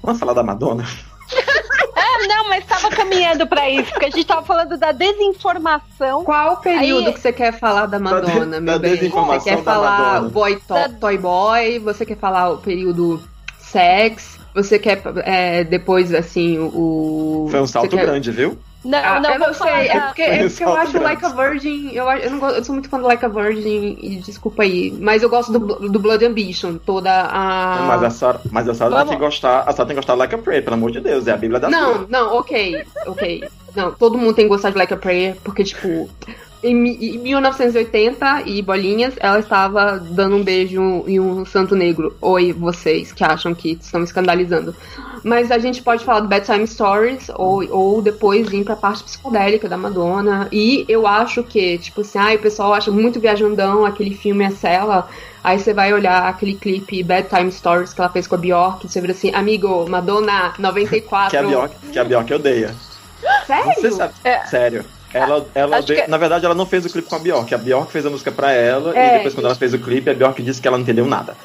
Vamos 0.00 0.20
falar 0.20 0.32
da 0.32 0.44
Madonna? 0.44 0.84
Ah, 2.18 2.26
não, 2.28 2.48
mas 2.48 2.64
tava 2.64 2.88
caminhando 2.90 3.46
pra 3.46 3.68
isso, 3.70 3.90
porque 3.90 4.06
a 4.06 4.10
gente 4.10 4.24
tava 4.26 4.42
falando 4.44 4.76
da 4.76 4.92
desinformação. 4.92 6.24
Qual 6.24 6.56
período 6.58 7.08
Aí- 7.08 7.12
que 7.14 7.20
você 7.20 7.32
quer 7.32 7.52
falar 7.58 7.86
da 7.86 7.98
Madonna, 7.98 8.46
da 8.46 8.60
meu 8.60 8.78
bem? 8.78 8.92
desinformação 8.92 9.40
Você 9.40 9.50
quer 9.50 9.56
da 9.56 9.62
falar 9.62 9.98
Madonna. 10.14 10.28
boy 10.30 10.56
to 10.56 10.74
Da- 10.74 10.88
toy 10.88 11.18
boy? 11.18 11.78
Você 11.80 12.06
quer 12.06 12.16
falar 12.16 12.50
o 12.50 12.58
período 12.58 13.22
sex? 13.58 14.38
Você 14.54 14.78
quer 14.78 15.02
é, 15.24 15.64
depois, 15.64 16.14
assim, 16.14 16.58
o... 16.58 17.46
Foi 17.50 17.60
um 17.60 17.66
salto 17.66 17.90
quer- 17.94 18.06
grande, 18.06 18.30
viu? 18.30 18.58
Não, 18.86 18.98
Ah, 18.98 19.20
não, 19.20 19.30
eu 19.32 19.38
não 19.40 19.54
sei, 19.54 19.68
é 19.68 20.00
porque, 20.00 20.22
é 20.22 20.48
porque 20.48 20.64
eu 20.64 20.76
acho. 20.76 21.00
Like 21.00 21.24
a 21.24 21.28
Virgin, 21.30 21.90
eu, 21.92 22.08
eu, 22.08 22.30
não 22.30 22.38
gosto, 22.38 22.56
eu 22.56 22.64
sou 22.64 22.72
muito 22.74 22.88
fã 22.88 22.98
do 22.98 23.06
Like 23.06 23.24
a 23.24 23.28
Virgin, 23.28 23.98
e 24.00 24.16
desculpa 24.16 24.62
aí, 24.62 24.96
mas 25.00 25.22
eu 25.22 25.28
gosto 25.28 25.52
do, 25.52 25.88
do 25.88 25.98
Blood 25.98 26.24
Ambition, 26.24 26.76
toda 26.78 27.10
a... 27.10 27.84
Mas 27.88 28.02
a 28.02 28.10
Sarah, 28.10 28.40
mas 28.50 28.68
a 28.68 28.74
Sarah 28.74 29.04
tem 29.04 29.14
que 29.14 29.24
gostar, 29.24 29.60
a 29.60 29.72
Sarah 29.72 29.86
tem 29.86 29.88
que 29.88 29.94
gostar 29.94 30.12
de 30.12 30.18
Like 30.20 30.34
a 30.34 30.38
Prayer, 30.38 30.62
pelo 30.62 30.74
amor 30.74 30.92
de 30.92 31.00
Deus, 31.00 31.26
é 31.26 31.32
a 31.32 31.36
Bíblia 31.36 31.58
da 31.58 31.68
Não, 31.68 32.06
não, 32.08 32.36
ok, 32.36 32.84
ok. 33.06 33.44
Não, 33.74 33.92
todo 33.92 34.16
mundo 34.16 34.34
tem 34.34 34.46
que 34.46 34.48
gostar 34.48 34.70
de 34.70 34.78
Like 34.78 34.94
a 34.94 34.96
Prayer, 34.96 35.36
porque, 35.42 35.64
tipo, 35.64 36.08
em, 36.62 36.74
em 36.74 37.18
1980 37.18 38.42
e 38.46 38.62
bolinhas, 38.62 39.14
ela 39.18 39.38
estava 39.38 39.98
dando 39.98 40.36
um 40.36 40.42
beijo 40.42 41.04
em 41.06 41.20
um 41.20 41.44
santo 41.44 41.74
negro. 41.74 42.16
Oi, 42.20 42.52
vocês 42.52 43.12
que 43.12 43.24
acham 43.24 43.54
que 43.54 43.72
estão 43.72 44.00
me 44.00 44.06
escandalizando. 44.06 44.74
Mas 45.22 45.50
a 45.50 45.58
gente 45.58 45.82
pode 45.82 46.04
falar 46.04 46.20
do 46.20 46.28
Bedtime 46.28 46.66
Stories, 46.66 47.30
ou, 47.34 47.68
ou 47.70 48.02
depois 48.02 48.52
ir 48.52 48.64
pra 48.64 48.76
parte 48.76 49.02
psicodélica 49.04 49.68
da 49.68 49.76
Madonna. 49.76 50.48
E 50.52 50.84
eu 50.88 51.06
acho 51.06 51.42
que, 51.42 51.78
tipo 51.78 52.02
assim, 52.02 52.18
ai, 52.18 52.36
o 52.36 52.40
pessoal 52.40 52.72
acha 52.72 52.90
muito 52.90 53.20
viajandão 53.20 53.84
aquele 53.84 54.14
filme 54.14 54.44
A 54.44 54.50
Cela. 54.50 55.08
Aí 55.42 55.58
você 55.58 55.72
vai 55.72 55.92
olhar 55.92 56.28
aquele 56.28 56.54
clipe 56.54 57.02
Bedtime 57.02 57.52
Stories 57.52 57.92
que 57.92 58.00
ela 58.00 58.10
fez 58.10 58.26
com 58.26 58.34
a 58.34 58.38
Bjork, 58.38 58.86
e 58.86 58.88
você 58.88 59.00
vira 59.00 59.12
assim, 59.12 59.32
amigo, 59.34 59.88
Madonna 59.88 60.54
94. 60.58 61.30
Que 61.30 61.36
a 61.36 61.42
Bjork, 61.42 61.74
que 61.92 61.98
a 61.98 62.04
Bjork 62.04 62.34
odeia. 62.34 62.74
Sério? 63.46 63.74
Você 63.74 63.90
sabe? 63.92 64.14
É. 64.24 64.44
Sério. 64.46 64.84
Ela, 65.16 65.46
ela 65.54 65.76
Acho 65.76 65.84
odeia- 65.84 66.02
que- 66.04 66.10
Na 66.10 66.16
verdade, 66.18 66.44
ela 66.44 66.54
não 66.54 66.66
fez 66.66 66.84
o 66.84 66.90
clipe 66.90 67.08
com 67.08 67.16
a 67.16 67.18
Bjork. 67.18 67.54
A 67.54 67.58
Bjork 67.58 67.90
fez 67.92 68.04
a 68.06 68.10
música 68.10 68.30
pra 68.32 68.52
ela 68.52 68.96
É. 68.96 69.08
e 69.08 69.16
depois, 69.18 69.34
quando 69.34 69.46
ela 69.46 69.54
fez 69.54 69.72
o 69.74 69.78
clipe, 69.78 70.10
a 70.10 70.14
Bjork 70.14 70.42
disse 70.42 70.60
que 70.60 70.68
ela 70.68 70.76
não 70.76 70.82
entendeu 70.82 71.06
nada. 71.06 71.36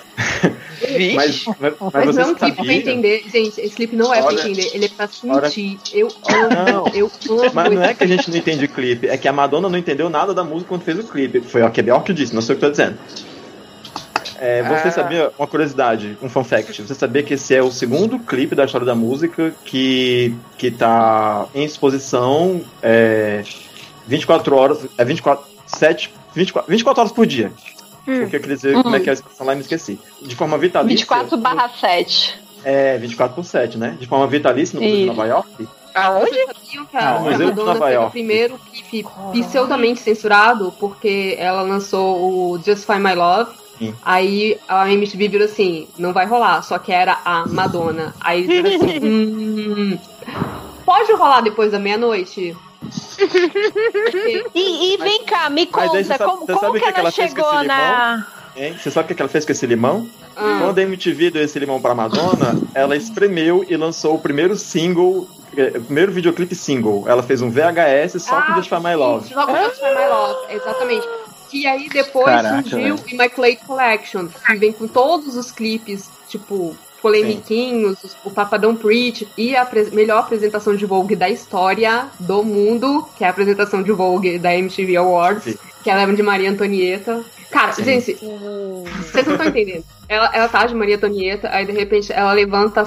mas, 1.15 1.45
mas, 1.59 1.73
mas 1.93 2.15
não 2.15 2.23
é 2.23 2.25
um 2.27 2.35
clipe 2.35 2.63
pra 2.63 2.73
entender. 2.73 3.23
Gente, 3.31 3.61
esse 3.61 3.75
clipe 3.75 3.95
não 3.95 4.13
é 4.13 4.17
pra 4.17 4.27
Olha- 4.27 4.41
entender, 4.41 4.71
ele 4.73 4.85
é 4.85 4.89
pra 4.89 5.07
sentir. 5.07 5.79
Eu 5.93 6.07
amo, 6.07 6.71
Não. 6.71 6.87
eu 6.93 7.11
amo. 7.29 7.51
Mas 7.53 7.71
não 7.73 7.83
é 7.83 7.93
que 7.93 8.03
a 8.03 8.07
gente 8.07 8.29
não 8.29 8.37
entende 8.37 8.65
o 8.65 8.69
clipe, 8.69 9.07
é 9.07 9.17
que 9.17 9.27
a 9.27 9.33
Madonna 9.33 9.69
não 9.69 9.77
entendeu 9.77 10.09
nada 10.09 10.33
da 10.33 10.43
música 10.43 10.69
quando 10.69 10.81
fez 10.83 10.99
o 10.99 11.03
clipe. 11.03 11.41
Foi 11.41 11.61
o 11.61 11.69
que 11.69 11.79
a 11.79 11.83
Bjork 11.83 12.13
disse, 12.13 12.33
não 12.33 12.41
sei 12.41 12.55
o 12.55 12.59
que 12.59 12.65
eu 12.65 12.69
tô 12.69 12.71
dizendo. 12.71 12.97
É, 14.43 14.63
você 14.63 14.87
Ah. 14.87 14.91
sabia, 14.91 15.31
uma 15.37 15.47
curiosidade, 15.47 16.17
um 16.19 16.27
fun 16.27 16.43
fact, 16.43 16.81
você 16.81 16.95
sabia 16.95 17.21
que 17.21 17.35
esse 17.35 17.53
é 17.53 17.61
o 17.61 17.69
segundo 17.71 18.17
clipe 18.17 18.55
da 18.55 18.65
história 18.65 18.87
da 18.87 18.95
música 18.95 19.53
que, 19.63 20.33
que 20.57 20.71
tá 20.71 21.45
em 21.53 21.63
exposição 21.63 22.59
é, 22.81 23.43
24 24.07 24.55
horas, 24.55 24.79
é 24.97 25.05
24, 25.05 25.45
7, 25.67 26.11
24, 26.33 26.71
24 26.71 27.01
horas 27.01 27.11
por 27.13 27.27
dia. 27.27 27.51
Hum. 28.07 28.21
Porque 28.21 28.35
eu 28.37 28.39
queria 28.39 28.55
dizer 28.55 28.81
como 28.81 28.95
é 28.95 28.99
que 28.99 29.09
é 29.09 29.11
a 29.11 29.13
expressão 29.13 29.45
lá 29.45 29.53
e 29.53 29.57
me 29.57 29.61
esqueci. 29.61 29.99
De 30.23 30.35
forma 30.35 30.57
vitalícia. 30.57 30.97
24 30.97 31.37
barra 31.37 31.69
7. 31.69 32.39
É, 32.65 32.97
24 32.97 33.35
por 33.35 33.45
7, 33.45 33.77
né? 33.77 33.95
De 33.99 34.07
forma 34.07 34.25
vitalícia 34.25 34.79
no 34.79 34.81
Museu 34.83 34.99
de. 35.01 35.05
Nova 35.05 35.25
York. 35.27 35.67
Aonde? 35.93 36.39
Ah, 36.95 37.17
o 37.19 37.23
Museu 37.25 37.51
de 37.51 37.57
Nova 37.57 37.73
fez 37.73 37.83
o 37.83 37.89
York. 37.89 38.11
primeiro 38.11 38.57
clipe 38.89 39.07
pseudamente 39.33 39.99
censurado 39.99 40.73
porque 40.79 41.35
ela 41.37 41.61
lançou 41.61 42.53
o 42.53 42.57
Just 42.57 42.87
Find 42.87 43.01
My 43.01 43.13
Love. 43.13 43.60
Sim. 43.81 43.95
Aí 44.05 44.59
a 44.67 44.87
MTV 44.91 45.27
virou 45.27 45.45
assim, 45.45 45.87
não 45.97 46.13
vai 46.13 46.27
rolar, 46.27 46.61
só 46.61 46.77
que 46.77 46.91
era 46.91 47.17
a 47.25 47.47
Madonna. 47.47 48.13
Aí 48.21 48.43
virou 48.45 48.71
assim, 48.75 48.99
hum, 49.03 49.97
pode 50.85 51.11
rolar 51.13 51.41
depois 51.41 51.71
da 51.71 51.79
meia-noite? 51.79 52.55
E, 54.53 54.93
e 54.93 54.97
vem 54.97 55.23
cá, 55.25 55.49
me 55.49 55.65
conta, 55.65 55.89
você 55.89 56.03
sabe- 56.03 56.23
como, 56.25 56.45
você 56.45 56.53
como 56.53 56.73
que 56.73 56.79
que 56.91 56.99
ela 56.99 57.11
com 57.11 57.15
chegou 57.15 57.53
esse 57.55 57.67
na. 57.67 58.27
Hein? 58.55 58.75
Você 58.77 58.91
sabe 58.91 59.11
o 59.11 59.15
que 59.15 59.21
ela 59.21 59.29
fez 59.29 59.45
com 59.45 59.51
esse 59.51 59.65
limão? 59.65 60.07
Ah. 60.35 60.59
Quando 60.61 60.77
a 60.79 60.81
MTV 60.81 61.31
deu 61.31 61.41
esse 61.43 61.57
limão 61.57 61.81
pra 61.81 61.95
Madonna, 61.95 62.59
ela 62.75 62.95
espremeu 62.95 63.65
e 63.67 63.75
lançou 63.77 64.15
o 64.15 64.19
primeiro 64.19 64.55
single, 64.57 65.27
eh, 65.55 65.73
o 65.77 65.81
primeiro 65.81 66.11
videoclipe 66.11 66.53
single. 66.53 67.05
Ela 67.07 67.23
fez 67.23 67.41
um 67.41 67.49
VHS 67.49 68.21
só 68.21 68.41
com 68.41 68.51
Ah, 68.51 68.55
Just 68.57 68.69
Find 68.69 68.83
My 68.83 68.95
Love. 68.95 69.33
Só 69.33 69.45
com 69.45 69.55
Just 69.55 69.81
My 69.81 69.89
Love, 70.09 70.53
exatamente. 70.53 71.07
Que 71.51 71.67
aí 71.67 71.89
depois 71.89 72.25
Caraca, 72.25 72.69
surgiu 72.69 72.95
o 72.95 73.09
Immaculate 73.13 73.65
Collection, 73.67 74.27
que 74.27 74.55
vem 74.55 74.71
com 74.71 74.87
todos 74.87 75.35
os 75.35 75.51
clipes, 75.51 76.09
tipo, 76.29 76.75
polemiquinhos, 77.01 77.97
o 78.23 78.31
Papadão 78.31 78.75
Preach 78.75 79.27
e 79.37 79.55
a 79.55 79.63
apre- 79.63 79.89
melhor 79.91 80.19
apresentação 80.19 80.75
de 80.75 80.85
Vogue 80.85 81.15
da 81.15 81.29
história 81.29 82.05
do 82.19 82.41
mundo, 82.43 83.05
que 83.17 83.23
é 83.23 83.27
a 83.27 83.31
apresentação 83.31 83.83
de 83.83 83.91
Vogue 83.91 84.39
da 84.39 84.55
MTV 84.55 84.95
Awards, 84.95 85.43
Sim. 85.43 85.57
que 85.83 85.89
ela 85.89 85.99
leva 86.01 86.13
de 86.13 86.23
Maria 86.23 86.49
Antonieta. 86.49 87.21
Cara, 87.51 87.73
Sim. 87.73 87.83
gente, 87.83 88.13
vocês 88.13 89.25
não 89.25 89.33
estão 89.33 89.47
entendendo. 89.47 89.83
Ela, 90.07 90.29
ela 90.33 90.47
tá 90.47 90.65
de 90.65 90.73
Maria 90.73 90.95
Antonieta, 90.95 91.49
aí 91.51 91.65
de 91.65 91.71
repente 91.73 92.13
ela 92.13 92.31
levanta, 92.31 92.85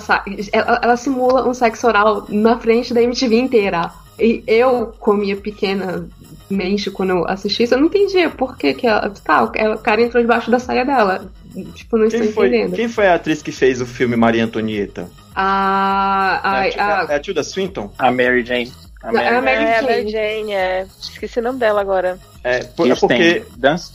ela, 0.53 0.81
ela 0.83 0.97
simula 0.97 1.47
um 1.47 1.53
sexo 1.53 1.87
oral 1.87 2.25
na 2.31 2.59
frente 2.59 2.95
da 2.95 3.03
MTV 3.03 3.37
inteira. 3.37 3.91
E 4.19 4.43
eu, 4.47 4.95
com 5.01 5.15
minha 5.15 5.37
pequena 5.37 6.09
mente, 6.55 6.91
quando 6.91 7.11
eu 7.11 7.29
assisti 7.29 7.65
isso, 7.65 7.75
eu 7.75 7.79
não 7.81 7.87
entendia 7.89 8.31
por 8.31 8.57
que 8.57 8.73
que 8.75 8.87
ela. 8.87 9.11
Tá, 9.25 9.51
ela- 9.55 9.75
o 9.75 9.79
cara 9.79 10.01
entrou 10.03 10.23
debaixo 10.23 10.51
da 10.51 10.59
saia 10.59 10.85
dela. 10.85 11.31
Tipo, 11.75 11.99
não 11.99 12.07
estou 12.07 12.21
Quem 12.23 12.33
foi, 12.33 12.49
entendendo. 12.49 12.75
quem 12.75 12.89
foi 12.89 13.07
a 13.07 13.15
atriz 13.15 13.43
que 13.43 13.53
fez 13.53 13.81
o 13.81 13.87
filme 13.87 14.17
Maria 14.17 14.45
Antonieta? 14.45 15.09
A. 15.35 16.41
a, 16.43 16.67
é, 16.67 16.81
a, 16.81 17.01
a, 17.09 17.13
é 17.13 17.17
a 17.17 17.21
Tilda 17.21 17.43
Swinton? 17.43 17.93
A 17.99 18.11
Mary 18.11 18.45
Jane. 18.45 18.73
A 19.03 19.13
Não, 19.13 19.21
é 19.21 19.29
a 19.29 19.43
Mary 19.43 19.45
Mary 19.45 19.65
É, 19.65 19.77
a 19.79 19.83
Jane. 19.83 19.87
Mary 19.93 20.09
Jane, 20.11 20.53
é. 20.53 20.87
Esqueci 21.01 21.39
o 21.39 21.43
nome 21.43 21.59
dela 21.59 21.81
agora. 21.81 22.19
É, 22.43 22.65
por- 22.65 22.91
é 22.91 22.95
porque 22.95 23.45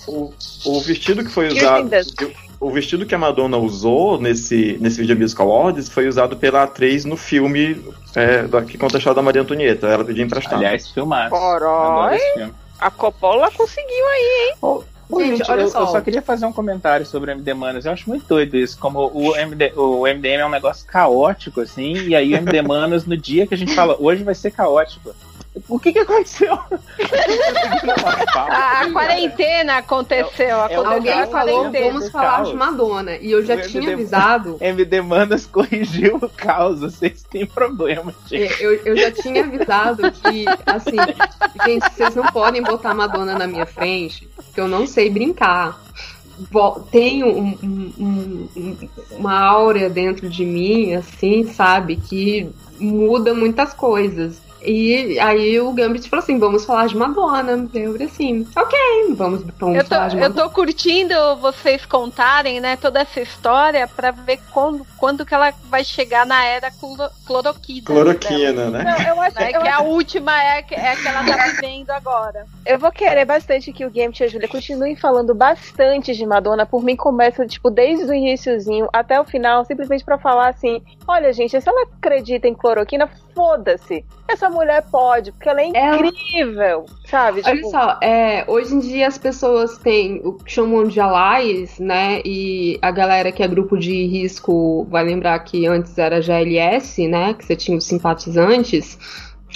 o, 0.08 0.32
o 0.66 0.80
vestido 0.82 1.24
que 1.24 1.30
foi 1.32 1.50
Kirsten 1.50 1.70
usado. 1.86 2.34
O 2.60 2.70
vestido 2.70 3.06
que 3.06 3.16
a 3.16 3.18
Madonna 3.18 3.58
usou 3.58 4.20
nesse, 4.20 4.78
nesse 4.82 5.00
Video 5.00 5.18
Music 5.18 5.42
Awards 5.42 5.88
foi 5.88 6.08
usado 6.10 6.36
pela 6.36 6.64
atriz 6.64 7.06
no 7.06 7.16
filme 7.16 7.82
é, 8.14 8.44
da- 8.44 8.62
que 8.64 8.78
conta 8.78 8.98
a 8.98 9.00
história 9.00 9.16
da 9.16 9.22
Maria 9.22 9.42
Antonieta. 9.42 9.88
Ela 9.88 10.04
pediu 10.04 10.26
emprestado. 10.26 10.56
Aliás, 10.58 10.90
filmado. 10.90 11.30
Corói. 11.30 12.20
A 12.78 12.92
Coppola 12.92 13.50
conseguiu 13.52 14.06
aí. 14.08 14.54
Pô, 14.60 14.84
Gente, 15.22 15.38
gente, 15.38 15.52
olha 15.52 15.62
eu, 15.62 15.70
só. 15.70 15.80
eu 15.82 15.88
só 15.88 16.02
queria 16.02 16.22
fazer 16.22 16.46
um 16.46 16.54
comentário 16.54 17.04
sobre 17.06 17.32
o 17.32 17.34
MD 17.34 17.54
Manas. 17.54 17.84
Eu 17.86 17.92
acho 17.94 18.08
muito 18.10 18.28
doido 18.28 18.56
isso. 18.58 18.78
Como 18.78 19.10
o, 19.14 19.36
MD, 19.36 19.72
o 19.76 20.02
MDM 20.06 20.42
é 20.42 20.46
um 20.46 20.50
negócio 20.52 20.86
caótico, 20.86 21.62
assim, 21.62 21.94
e 22.10 22.16
aí 22.16 22.32
o 22.34 22.38
MD 22.38 22.62
Manas, 22.62 23.06
no 23.06 23.18
dia 23.18 23.48
que 23.48 23.54
a 23.56 23.58
gente 23.58 23.74
fala, 23.74 23.96
hoje 24.00 24.24
vai 24.24 24.36
ser 24.36 24.52
caótico. 24.52 25.16
O 25.68 25.80
que 25.80 25.92
que 25.94 26.00
aconteceu? 26.00 26.58
A, 28.36 28.82
a 28.82 28.92
quarentena 28.92 29.78
aconteceu. 29.78 30.46
É 30.48 30.52
aconteceu 30.76 30.86
Alguém 30.92 31.26
falou, 31.28 31.56
quarentena. 31.66 31.92
vamos 31.94 32.10
falar 32.10 32.44
de 32.44 32.54
Madonna. 32.56 33.16
E 33.18 33.32
eu 33.32 33.44
já 33.46 33.56
O 33.56 33.62
tinha 33.62 33.84
MD 33.84 33.94
avisado. 33.94 34.58
MD 34.62 35.02
Manas 35.02 35.46
corrigiu 35.46 36.18
o 36.18 36.30
caos. 36.30 36.80
Vocês 36.82 37.24
têm 37.24 37.46
problema, 37.46 38.14
gente. 38.28 38.54
É, 38.54 38.66
Eu, 38.66 38.74
eu 38.86 38.98
já 38.98 39.12
tinha 39.12 39.44
avisado 39.44 40.12
que, 40.12 40.46
assim, 40.66 40.98
gente, 41.66 41.90
vocês 41.94 42.16
não 42.16 42.26
podem 42.28 42.62
botar 42.62 42.94
Madonna 42.94 43.38
na 43.38 43.48
minha 43.48 43.66
frente, 43.66 44.28
porque 44.36 44.60
eu 44.60 44.68
não 44.68 44.86
sei 44.88 45.10
brincar. 45.10 45.80
Tenho 46.90 47.28
um- 47.28 47.58
um- 47.62 47.94
um- 48.00 48.50
um- 48.56 48.90
uma 49.12 49.38
aura 49.40 49.90
dentro 49.90 50.30
de 50.30 50.46
mim, 50.46 50.94
assim, 50.94 51.44
sabe, 51.52 51.98
que 51.98 52.50
muda 52.80 53.34
muitas 53.34 53.74
coisas. 53.74 54.42
E 54.62 55.18
aí 55.20 55.60
o 55.60 55.72
Gambit 55.72 56.10
falou 56.10 56.22
assim: 56.24 56.38
vamos 56.38 56.66
falar 56.66 56.88
de 56.88 56.98
Madonna. 56.98 57.52
Eu 57.74 57.92
falei 57.94 58.08
assim: 58.08 58.48
ok, 58.56 58.78
vamos, 59.16 59.44
vamos 59.60 59.78
Eu 59.78 59.84
tô, 59.84 59.90
falar 59.90 60.08
de 60.10 60.16
eu 60.18 60.22
Madonna. 60.22 60.44
tô 60.44 60.50
curtindo 60.54 61.14
vocês 61.38 61.86
contarem, 61.86 62.60
né, 62.60 62.76
toda 62.76 63.00
essa 63.00 63.22
história 63.22 63.88
pra 63.88 64.12
ver 64.12 64.40
quando, 64.52 64.86
quando 64.98 65.26
que 65.26 65.34
ela 65.34 65.54
vai 65.66 65.84
chegar 65.84 66.26
na 66.26 66.44
era 66.46 66.70
cloro, 66.72 67.10
cloroquina. 67.26 67.86
Cloroquina, 67.86 68.70
né? 68.70 68.84
Não, 68.84 69.08
eu 69.08 69.22
acho, 69.22 69.40
Né, 69.40 69.52
eu 69.54 69.62
que 69.62 69.68
a 69.68 69.82
última 69.82 70.44
é, 70.44 70.62
que- 70.62 70.76
é 70.76 70.92
a 70.92 70.96
que 70.96 71.08
ela 71.08 71.24
tá 71.24 71.46
vivendo 71.48 71.90
agora. 71.92 72.46
Eu 72.66 72.78
vou 72.78 72.92
querer 72.92 73.26
bastante 73.26 73.72
que 73.72 73.86
o 73.86 73.90
Game 73.90 74.14
e 74.20 74.24
a 74.24 74.28
Julia 74.28 74.48
continuem 74.48 74.96
falando 74.96 75.34
bastante 75.34 76.14
de 76.14 76.26
Madonna. 76.26 76.66
Por 76.66 76.84
mim, 76.84 76.96
começa, 76.96 77.46
tipo, 77.48 77.70
desde 77.70 78.06
o 78.06 78.14
iníciozinho 78.14 78.88
até 78.92 79.20
o 79.20 79.26
final, 79.26 79.64
simplesmente 79.66 80.04
pra 80.04 80.18
falar 80.18 80.50
assim: 80.50 80.82
olha, 81.08 81.32
gente, 81.32 81.60
se 81.60 81.70
ela 81.70 81.84
acredita 81.84 82.48
em 82.48 82.54
cloroquina, 82.54 83.10
foda-se. 83.34 84.04
Essa 84.50 84.58
mulher 84.58 84.84
pode, 84.90 85.32
porque 85.32 85.48
ela 85.48 85.62
é 85.62 85.72
Ela- 85.74 86.08
incrível, 86.08 86.86
sabe? 87.06 87.42
Olha 87.46 87.56
Tipo, 87.56 87.70
só, 87.70 87.98
é, 88.02 88.44
hoje 88.48 88.74
em 88.76 88.80
dia 88.80 89.08
as 89.08 89.18
pessoas 89.18 89.78
têm 89.78 90.20
o 90.24 90.34
que 90.34 90.52
chamam 90.52 90.86
de 90.88 91.00
allies, 91.00 91.78
né? 91.80 92.22
E 92.26 92.80
a 92.82 92.90
galera 92.92 93.32
que 93.32 93.44
é 93.44 93.48
grupo 93.48 93.78
de 93.78 94.06
risco 94.08 94.88
vai 94.90 95.04
lembrar 95.04 95.38
que 95.40 95.68
antes 95.68 95.98
era 95.98 96.22
GLS, 96.22 97.08
né? 97.08 97.34
Que 97.36 97.46
você 97.46 97.56
tinha 97.56 97.78
os 97.78 97.86
simpatizantes. 97.86 98.98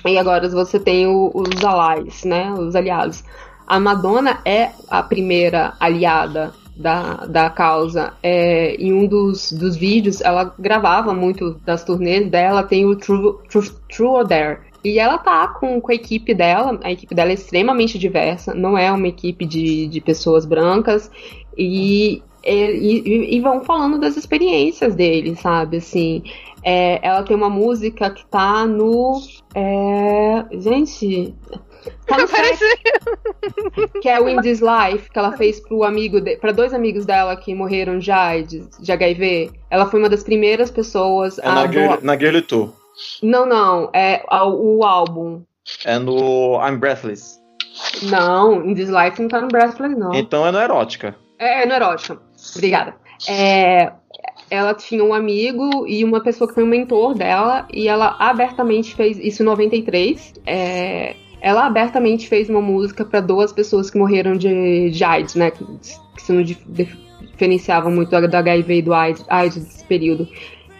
E 0.05 0.17
agora 0.17 0.47
você 0.49 0.79
tem 0.79 1.07
o- 1.07 1.31
os 1.33 1.63
allies, 1.63 2.23
né? 2.23 2.51
Os 2.53 2.75
aliados. 2.75 3.23
A 3.65 3.79
Madonna 3.79 4.39
é 4.45 4.69
a 4.89 5.01
primeira 5.01 5.73
aliada 5.79 6.51
da, 6.75 7.25
da 7.27 7.49
causa. 7.49 8.13
É, 8.21 8.75
em 8.75 8.91
um 8.93 9.07
dos, 9.07 9.51
dos 9.53 9.75
vídeos, 9.77 10.19
ela 10.21 10.53
gravava 10.59 11.13
muito 11.13 11.53
das 11.65 11.83
turnês 11.83 12.29
dela, 12.29 12.63
tem 12.63 12.85
o 12.85 12.95
True, 12.95 13.37
True, 13.49 13.69
True 13.89 14.07
or 14.09 14.27
Dare. 14.27 14.72
E 14.83 14.99
ela 14.99 15.17
tá 15.17 15.47
com, 15.47 15.79
com 15.79 15.91
a 15.91 15.95
equipe 15.95 16.33
dela, 16.33 16.79
a 16.83 16.91
equipe 16.91 17.15
dela 17.15 17.31
é 17.31 17.35
extremamente 17.35 17.97
diversa, 17.97 18.53
não 18.53 18.77
é 18.77 18.91
uma 18.91 19.07
equipe 19.07 19.45
de, 19.45 19.87
de 19.87 20.01
pessoas 20.01 20.45
brancas, 20.45 21.09
e, 21.57 22.21
e, 22.45 23.35
e 23.35 23.39
vão 23.39 23.63
falando 23.63 23.97
das 23.99 24.17
experiências 24.17 24.93
dele, 24.95 25.35
sabe? 25.35 25.77
Assim, 25.77 26.23
é, 26.63 26.99
ela 27.05 27.23
tem 27.23 27.35
uma 27.35 27.49
música 27.49 28.09
que 28.09 28.25
tá 28.25 28.65
no. 28.65 29.21
é, 29.55 30.43
gente. 30.59 31.33
Tá 32.07 32.17
no 32.17 32.27
Parece- 32.29 32.63
que 34.01 34.07
é 34.07 34.19
o 34.19 34.29
In 34.29 34.37
This 34.41 34.61
Life, 34.61 35.09
que 35.11 35.19
ela 35.19 35.33
fez 35.33 35.59
pro 35.59 35.83
amigo 35.83 36.21
de, 36.21 36.37
para 36.37 36.53
dois 36.53 36.73
amigos 36.73 37.05
dela 37.05 37.35
que 37.35 37.53
morreram 37.53 37.99
já 37.99 38.39
de, 38.39 38.63
de 38.79 38.91
HIV. 38.91 39.51
Ela 39.69 39.85
foi 39.85 39.99
uma 39.99 40.07
das 40.09 40.23
primeiras 40.23 40.71
pessoas 40.71 41.37
É 41.39 41.45
a 41.47 41.53
na, 41.53 41.65
doar- 41.65 41.71
Girl, 41.97 42.05
na 42.05 42.17
Girly 42.17 42.41
Tour. 42.41 42.69
Não, 43.21 43.45
não, 43.45 43.89
é 43.93 44.23
o 44.31 44.83
álbum. 44.83 45.41
É 45.85 45.97
no 45.97 46.59
I'm 46.65 46.77
Breathless. 46.77 47.41
Não, 48.03 48.63
In 48.65 48.73
This 48.75 48.89
Life 48.89 49.21
não 49.21 49.27
tá 49.27 49.41
no 49.41 49.47
Breathless, 49.47 49.95
não. 49.97 50.13
Então 50.13 50.45
é 50.45 50.51
no 50.51 50.59
Erótica. 50.59 51.15
É, 51.39 51.63
é 51.63 51.65
no 51.65 51.73
erótica. 51.73 52.19
Obrigada. 52.55 52.95
É, 53.27 53.91
ela 54.49 54.73
tinha 54.73 55.03
um 55.03 55.13
amigo 55.13 55.85
e 55.87 56.03
uma 56.03 56.21
pessoa 56.21 56.47
que 56.47 56.53
foi 56.53 56.63
um 56.63 56.67
mentor 56.67 57.15
dela, 57.15 57.67
e 57.73 57.87
ela 57.87 58.15
abertamente 58.19 58.95
fez 58.95 59.17
isso 59.17 59.41
em 59.41 59.45
93. 59.45 60.33
É, 60.45 61.15
ela 61.41 61.65
abertamente 61.65 62.27
fez 62.27 62.49
uma 62.49 62.61
música 62.61 63.03
para 63.03 63.19
duas 63.19 63.51
pessoas 63.51 63.89
que 63.89 63.97
morreram 63.97 64.33
de, 64.33 64.91
de 64.91 65.03
AIDS, 65.03 65.35
né? 65.35 65.51
Que, 65.51 65.65
que 66.15 66.21
se 66.21 66.31
não 66.31 66.43
dif- 66.43 66.63
dif- 66.67 66.97
diferenciavam 67.31 67.91
muito 67.91 68.09
do, 68.09 68.15
HIV 68.37 68.75
e 68.75 68.81
do 68.81 68.93
AIDS, 68.93 69.25
AIDS 69.27 69.57
nesse 69.57 69.83
período. 69.85 70.27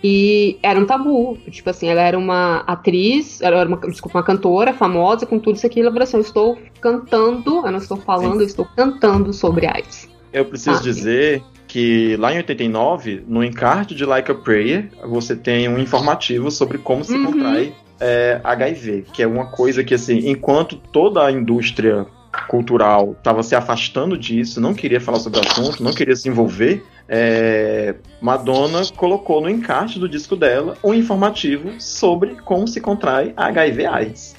E 0.04 0.58
era 0.62 0.80
um 0.80 0.86
tabu. 0.86 1.38
Tipo 1.50 1.70
assim, 1.70 1.88
ela 1.88 2.02
era 2.02 2.18
uma 2.18 2.58
atriz, 2.68 3.42
ela 3.42 3.58
era 3.62 3.70
uma, 3.70 3.78
desculpa, 3.78 4.18
uma 4.18 4.24
cantora 4.24 4.74
famosa 4.74 5.26
com 5.26 5.39
tudo 5.39 5.56
isso 5.56 5.66
aqui. 5.66 5.80
Ela 5.80 5.89
falou 5.92 6.04
assim: 6.04 6.18
Eu 6.18 6.22
estou 6.22 6.58
cantando, 6.82 7.66
eu 7.66 7.72
não 7.72 7.78
estou 7.80 7.98
falando, 7.98 8.42
eu 8.42 8.48
estou 8.48 8.66
cantando 8.76 9.32
sobre 9.32 9.66
AIDS. 9.66 10.10
Eu 10.34 10.46
preciso 10.46 10.80
Ah. 10.80 10.82
dizer 10.82 11.44
que 11.68 12.16
lá 12.18 12.34
em 12.34 12.38
89, 12.38 13.24
no 13.28 13.44
encarte 13.44 13.96
de 13.96 14.06
Like 14.06 14.30
a 14.32 14.36
Prayer, 14.36 14.89
você 15.06 15.36
tem 15.36 15.70
um 15.70 15.80
informativo 15.80 16.52
sobre 16.52 16.78
como 16.78 17.04
se 17.04 17.13
Uhum. 17.16 17.26
contrai 17.26 17.74
é, 18.02 18.42
HIV, 18.44 19.06
que 19.13 19.24
é 19.24 19.28
uma 19.28 19.46
coisa 19.46 19.84
que, 19.84 19.94
assim, 19.94 20.28
enquanto 20.30 20.76
toda 20.76 21.26
a 21.26 21.32
indústria 21.32 22.06
cultural 22.50 23.16
estava 23.18 23.42
se 23.44 23.56
afastando 23.56 24.18
disso, 24.18 24.60
não 24.60 24.74
queria 24.74 25.00
falar 25.00 25.20
sobre 25.20 25.39
o 25.39 25.42
assunto, 25.48 25.82
não 25.82 25.94
queria 25.94 26.16
se 26.16 26.28
envolver, 26.28 26.84
é, 27.08 27.96
Madonna 28.22 28.82
colocou 28.96 29.42
no 29.42 29.50
encarte 29.50 30.00
do 30.00 30.08
disco 30.08 30.36
dela 30.36 30.78
um 30.84 30.94
informativo 30.94 31.80
sobre 31.80 32.36
como 32.36 32.68
se 32.68 32.80
contrai 32.80 33.34
HIV/AIDS. 33.36 34.36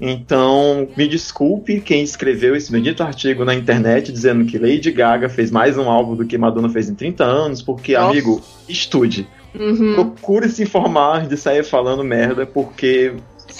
Então, 0.00 0.88
me 0.96 1.08
desculpe 1.08 1.80
quem 1.80 2.02
escreveu 2.02 2.54
esse 2.54 2.70
bendito 2.70 3.02
artigo 3.02 3.44
na 3.44 3.54
internet 3.54 4.12
dizendo 4.12 4.44
que 4.44 4.58
Lady 4.58 4.90
Gaga 4.90 5.28
fez 5.28 5.50
mais 5.50 5.78
um 5.78 5.88
álbum 5.88 6.14
do 6.14 6.26
que 6.26 6.36
Madonna 6.36 6.68
fez 6.68 6.90
em 6.90 6.94
30 6.94 7.24
anos, 7.24 7.62
porque, 7.62 7.94
Nossa. 7.94 8.10
amigo, 8.10 8.42
estude. 8.68 9.26
Uhum. 9.58 9.94
Procure 9.94 10.50
se 10.50 10.62
informar 10.62 11.26
de 11.26 11.36
sair 11.38 11.64
falando 11.64 12.04
merda, 12.04 12.44
porque 12.44 13.14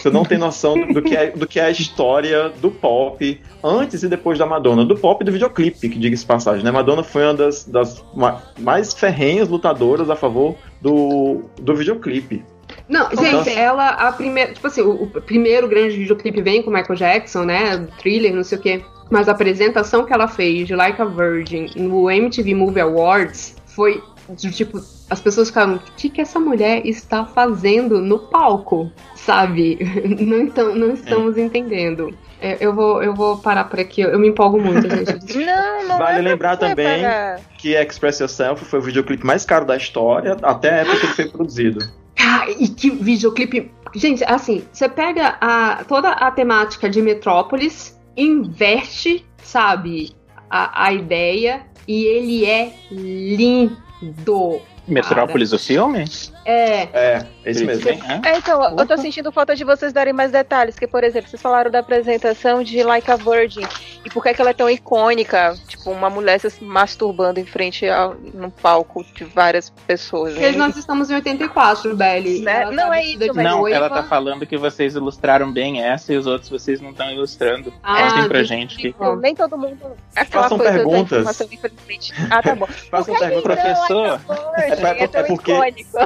você 0.09 0.15
não 0.15 0.25
tem 0.25 0.39
noção 0.39 0.75
do 0.93 1.03
que, 1.03 1.17
é, 1.17 1.31
do 1.31 1.47
que 1.47 1.59
é 1.61 1.65
a 1.65 1.71
história 1.71 2.49
do 2.61 2.71
pop 2.71 3.41
antes 3.63 4.03
e 4.03 4.09
depois 4.09 4.39
da 4.39 4.47
Madonna. 4.47 4.85
Do 4.85 4.97
pop 4.97 5.23
e 5.23 5.25
do 5.25 5.33
videoclipe, 5.33 5.89
que 5.89 5.99
diga-se 5.99 6.25
passagem, 6.25 6.65
né? 6.65 6.71
Madonna 6.71 7.03
foi 7.03 7.25
uma 7.25 7.35
das, 7.35 7.65
das 7.65 8.05
ma- 8.15 8.43
mais 8.59 8.93
ferrenhas 8.95 9.49
lutadoras 9.49 10.09
a 10.11 10.17
favor 10.17 10.55
do, 10.81 11.43
do 11.61 11.75
videoclipe. 11.75 12.45
Não, 12.89 13.09
gente, 13.11 13.33
Nossa. 13.33 13.51
ela, 13.51 13.89
a 13.91 14.13
primeira. 14.13 14.53
Tipo 14.53 14.67
assim, 14.67 14.83
o, 14.83 15.05
o 15.05 15.07
primeiro 15.23 15.69
grande 15.69 15.97
videoclipe 15.97 16.41
vem 16.43 16.63
com 16.63 16.71
Michael 16.71 16.97
Jackson, 16.97 17.45
né? 17.45 17.87
Thriller, 17.99 18.35
não 18.35 18.45
sei 18.45 18.59
o 18.59 18.61
quê. 18.61 18.83
Mas 19.11 19.29
a 19.29 19.33
apresentação 19.33 20.05
que 20.05 20.13
ela 20.13 20.27
fez 20.27 20.67
de 20.67 20.75
Like 20.75 21.01
a 21.01 21.05
Virgin 21.05 21.71
no 21.77 22.11
MTV 22.11 22.55
Movie 22.55 22.81
Awards 22.81 23.57
foi 23.67 24.03
de, 24.31 24.51
tipo. 24.51 24.81
As 25.09 25.21
pessoas 25.21 25.49
ficaram, 25.49 25.77
o 25.77 25.81
que, 25.97 26.09
que 26.11 26.21
essa 26.21 26.41
mulher 26.41 26.85
está 26.85 27.25
fazendo 27.25 28.01
no 28.01 28.19
palco? 28.19 28.91
Sabe? 29.15 29.79
Não, 30.21 30.41
então, 30.41 30.75
não 30.75 30.93
estamos 30.93 31.37
entendendo. 31.39 32.13
É, 32.41 32.59
eu, 32.61 32.75
vou, 32.75 33.03
eu 33.03 33.15
vou 33.15 33.39
parar 33.39 33.65
por 33.65 33.81
aqui, 33.81 34.01
eu, 34.03 34.11
eu 34.11 34.19
me 34.19 34.29
empolgo 34.29 34.61
muito, 34.61 34.83
gente. 34.89 35.39
Não, 35.39 35.89
não 35.89 35.99
Vale 35.99 36.19
é 36.19 36.23
lembrar 36.23 36.57
também- 36.57 37.03
parar. 37.03 37.41
Que 37.57 37.75
Express 37.75 38.21
Yourself 38.21 38.65
foi 38.65 38.79
o 38.79 38.83
videoclipe 38.83 39.25
mais 39.25 39.45
caro 39.45 39.65
da 39.65 39.77
história, 39.77 40.37
até 40.43 40.71
a 40.71 40.77
época 40.79 40.99
que 40.99 41.07
ele 41.07 41.13
foi 41.15 41.29
produzido. 41.29 41.79
Ah, 42.19 42.47
e 42.51 42.69
que 42.69 42.91
videoclipe. 42.91 43.71
Gente, 43.95 44.23
assim, 44.25 44.65
você 44.73 44.89
pega 44.89 45.37
a, 45.41 45.85
toda 45.85 46.11
a 46.11 46.31
temática 46.31 46.91
de 46.91 47.01
Metrópolis, 47.01 47.99
inverte, 48.17 49.25
sabe, 49.43 50.15
a, 50.51 50.87
a 50.87 50.93
ideia, 50.93 51.63
e 51.89 52.05
ele 52.05 52.45
é 52.45 52.73
lindo. 52.91 54.61
Metrópolis, 54.87 55.53
o 55.53 55.59
filme? 55.59 56.05
É. 56.47 56.89
É, 56.93 57.27
esse 57.45 57.65
mesmo. 57.65 57.83
Sim, 57.83 58.01
é. 58.25 58.29
É, 58.31 58.39
então, 58.39 58.79
eu 58.79 58.87
tô 58.87 58.97
sentindo 58.97 59.33
falta 59.33 59.57
de 59.57 59.65
vocês 59.65 59.93
darem 59.93 60.13
mais 60.13 60.31
detalhes, 60.31 60.79
que, 60.79 60.87
por 60.87 61.03
exemplo, 61.03 61.29
vocês 61.29 61.43
falaram 61.43 61.71
da 61.71 61.81
apresentação 61.81 62.63
de 62.63 62.83
Like 62.85 63.11
a 63.11 63.17
Virgin, 63.17 63.67
e 64.05 64.09
por 64.11 64.23
que 64.23 64.33
que 64.33 64.41
ela 64.41 64.51
é 64.51 64.55
tão 64.55 64.71
icônica, 64.71 65.55
tipo, 65.67 65.91
uma 65.91 66.09
mulher 66.09 66.39
se 66.39 66.63
masturbando 66.63 67.41
em 67.41 67.45
frente 67.45 67.89
a 67.89 68.13
num 68.33 68.49
palco 68.51 69.05
de 69.15 69.25
várias 69.25 69.71
pessoas. 69.71 70.35
né? 70.35 70.41
Porque 70.43 70.57
nós 70.57 70.77
estamos 70.77 71.11
em 71.11 71.15
84, 71.17 71.97
Belly. 71.97 72.41
Né? 72.43 72.65
Não, 72.71 72.89
tá 72.91 72.99
é 72.99 73.05
isso, 73.05 73.19
mas- 73.35 73.45
Não, 73.45 73.59
noiva. 73.59 73.77
ela 73.77 73.91
tá 73.91 74.03
falando 74.05 74.47
que 74.47 74.57
vocês 74.57 74.95
ilustraram 74.95 75.51
bem 75.53 75.83
essa 75.83 76.13
e 76.13 76.17
os 76.17 76.27
outros 76.27 76.49
vocês 76.49 76.81
não 76.81 76.91
estão 76.91 77.11
ilustrando. 77.11 77.73
Ah, 77.83 78.05
Mostrem 78.05 78.29
pra 78.29 78.43
gente 78.45 78.77
que. 78.77 78.95
Nem 79.21 79.35
todo 79.35 79.59
mundo. 79.59 79.81
Aquela 80.15 80.43
Façam 80.45 80.59
coisa 80.59 80.73
da 80.73 80.79
perguntas. 80.79 81.13
informação, 81.19 81.49
infelizmente. 81.51 82.15
Ah, 82.31 82.43
tá 82.43 82.55
bom. 82.55 82.67
Façam 82.67 83.15
que 83.15 83.21
perguntas. 83.21 83.59
então 83.59 83.67
Professor, 83.87 84.21
é 84.57 85.01
é 85.01 85.05
é 85.05 85.23
porque- 85.25 85.53
icônico? 85.53 85.99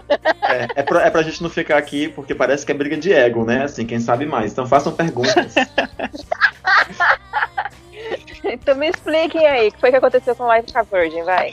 É, 0.43 0.69
é, 0.77 0.83
pra, 0.83 1.03
é 1.07 1.11
pra 1.11 1.23
gente 1.23 1.43
não 1.43 1.51
ficar 1.51 1.79
aqui, 1.79 2.09
porque 2.09 2.35
parece 2.35 2.65
que 2.67 2.73
é 2.73 2.75
briga 2.75 2.97
de 2.97 3.13
ego, 3.13 3.45
né? 3.45 3.65
Assim, 3.65 3.87
quem 3.87 4.01
sabe 4.01 4.27
mais. 4.27 4.53
Então 4.53 4.67
façam 4.67 4.93
perguntas. 4.93 5.55
Então 8.43 8.75
me 8.75 8.89
expliquem 8.89 9.47
aí, 9.47 9.69
o 9.69 9.73
que 9.73 9.79
foi 9.79 9.91
que 9.91 9.97
aconteceu 9.97 10.35
com 10.35 10.45
Live 10.45 10.73
com 10.73 10.79
a 10.79 10.83
Virgin, 10.83 11.23
vai. 11.23 11.53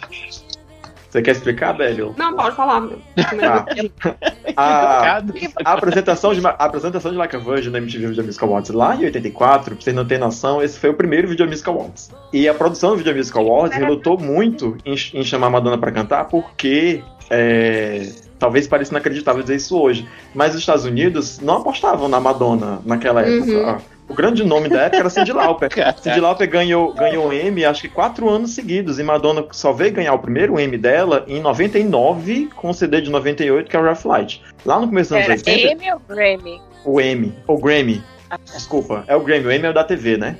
Você 1.09 1.21
quer 1.21 1.31
explicar, 1.31 1.73
Bélio? 1.73 2.13
Não, 2.17 2.35
pode 2.35 2.55
falar. 2.55 2.87
Tá. 3.15 3.65
A, 4.59 5.21
a 5.65 5.73
apresentação 5.73 6.33
de, 6.33 6.43
a 6.43 6.49
apresentação 6.49 7.11
de 7.11 7.17
Like 7.17 7.35
a 7.35 7.37
Virgin 7.37 7.69
na 7.69 7.77
MTV 7.77 8.07
Video 8.07 8.23
Music 8.23 8.43
Awards 8.43 8.71
lá 8.71 8.95
em 8.95 9.05
84, 9.05 9.75
pra 9.75 9.83
vocês 9.83 9.95
não 9.95 10.03
terem 10.03 10.23
noção, 10.23 10.63
esse 10.63 10.79
foi 10.79 10.89
o 10.89 10.95
primeiro 10.95 11.27
Video 11.27 11.45
Music 11.45 11.69
Awards. 11.69 12.09
E 12.33 12.49
a 12.49 12.55
produção 12.55 12.89
do 12.89 12.97
Video 12.97 13.15
Music 13.15 13.37
Awards 13.37 13.77
relutou 13.77 14.17
muito 14.17 14.75
em, 14.83 14.93
em 14.93 15.23
chamar 15.23 15.47
a 15.47 15.49
Madonna 15.51 15.77
pra 15.77 15.91
cantar, 15.91 16.25
porque 16.25 17.03
é, 17.29 18.09
talvez 18.39 18.67
pareça 18.67 18.91
inacreditável 18.91 19.41
dizer 19.41 19.55
isso 19.55 19.79
hoje, 19.79 20.07
mas 20.33 20.53
os 20.53 20.59
Estados 20.59 20.85
Unidos 20.85 21.39
não 21.39 21.57
apostavam 21.57 22.07
na 22.07 22.19
Madonna 22.19 22.79
naquela 22.85 23.21
época. 23.21 23.51
Uhum. 23.51 23.77
O 24.09 24.13
grande 24.13 24.43
nome 24.43 24.69
da 24.69 24.83
época 24.83 24.99
era 24.99 25.09
Cyndi 25.09 25.33
Lauper. 25.33 25.69
Cyndi 26.01 26.19
Lauper 26.21 26.49
ganhou, 26.49 26.93
ganhou 26.93 27.33
Emmy 27.33 27.65
acho 27.65 27.81
que 27.81 27.89
quatro 27.89 28.29
anos 28.29 28.51
seguidos, 28.51 28.99
e 28.99 29.03
Madonna 29.03 29.45
só 29.51 29.73
veio 29.73 29.91
ganhar 29.91 30.13
o 30.13 30.19
primeiro 30.19 30.57
Emmy 30.59 30.77
dela 30.77 31.25
em 31.27 31.41
99, 31.41 32.49
com 32.55 32.69
o 32.69 32.73
CD 32.73 33.01
de 33.01 33.09
98, 33.09 33.69
que 33.69 33.75
é 33.75 33.79
o 33.79 33.83
Rough 33.83 34.05
Light. 34.05 34.41
Lá 34.65 34.79
no 34.79 34.87
começo 34.87 35.13
dos 35.13 35.17
anos 35.27 35.45
Era 35.45 35.57
80, 35.57 35.73
Emmy 35.73 35.91
ou 35.91 36.01
Grammy? 36.07 36.61
o 36.85 37.01
Emmy, 37.01 37.33
ou 37.45 37.57
Grammy, 37.59 38.01
desculpa, 38.45 39.03
é 39.07 39.15
o 39.15 39.19
Grammy, 39.19 39.45
o 39.45 39.51
Emmy 39.51 39.65
é 39.65 39.69
o 39.69 39.73
da 39.73 39.83
TV, 39.83 40.15
né? 40.15 40.37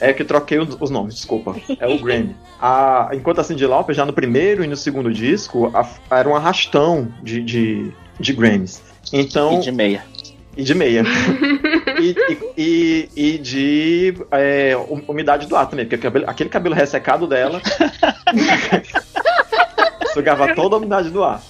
É 0.00 0.12
que 0.12 0.24
troquei 0.24 0.58
os, 0.58 0.90
nomes, 0.90 1.14
desculpa. 1.16 1.54
É 1.78 1.86
o 1.86 1.98
Grammy. 1.98 2.34
A, 2.60 3.10
enquanto 3.12 3.40
a 3.40 3.44
Cyndi 3.44 3.66
Lauper, 3.66 3.94
já 3.94 4.04
no 4.04 4.12
primeiro 4.12 4.64
e 4.64 4.66
no 4.66 4.76
segundo 4.76 5.12
disco, 5.12 5.70
a- 5.74 5.88
era 6.16 6.28
um 6.28 6.34
arrastão 6.36 7.08
de, 7.22 7.42
de, 7.42 7.92
de 8.18 8.32
Grammys. 8.32 8.82
Então, 9.12 9.58
E 9.58 9.60
de 9.62 9.72
meia. 9.72 10.04
e 10.56 10.62
de 10.62 10.74
meia. 10.74 11.02
e, 12.00 12.14
e, 12.56 13.08
e- 13.16 13.34
e 13.34 13.38
de 13.38 14.14
é, 14.30 14.76
um- 14.76 15.02
umidade 15.08 15.46
do 15.46 15.56
ar 15.56 15.68
também, 15.68 15.84
porque 15.86 15.98
cabelo, 15.98 16.24
aquele 16.28 16.48
cabelo 16.50 16.74
ressecado 16.74 17.26
dela 17.26 17.60
sugava 20.12 20.54
toda 20.54 20.76
a 20.76 20.78
umidade 20.78 21.10
do 21.10 21.22
ar. 21.24 21.42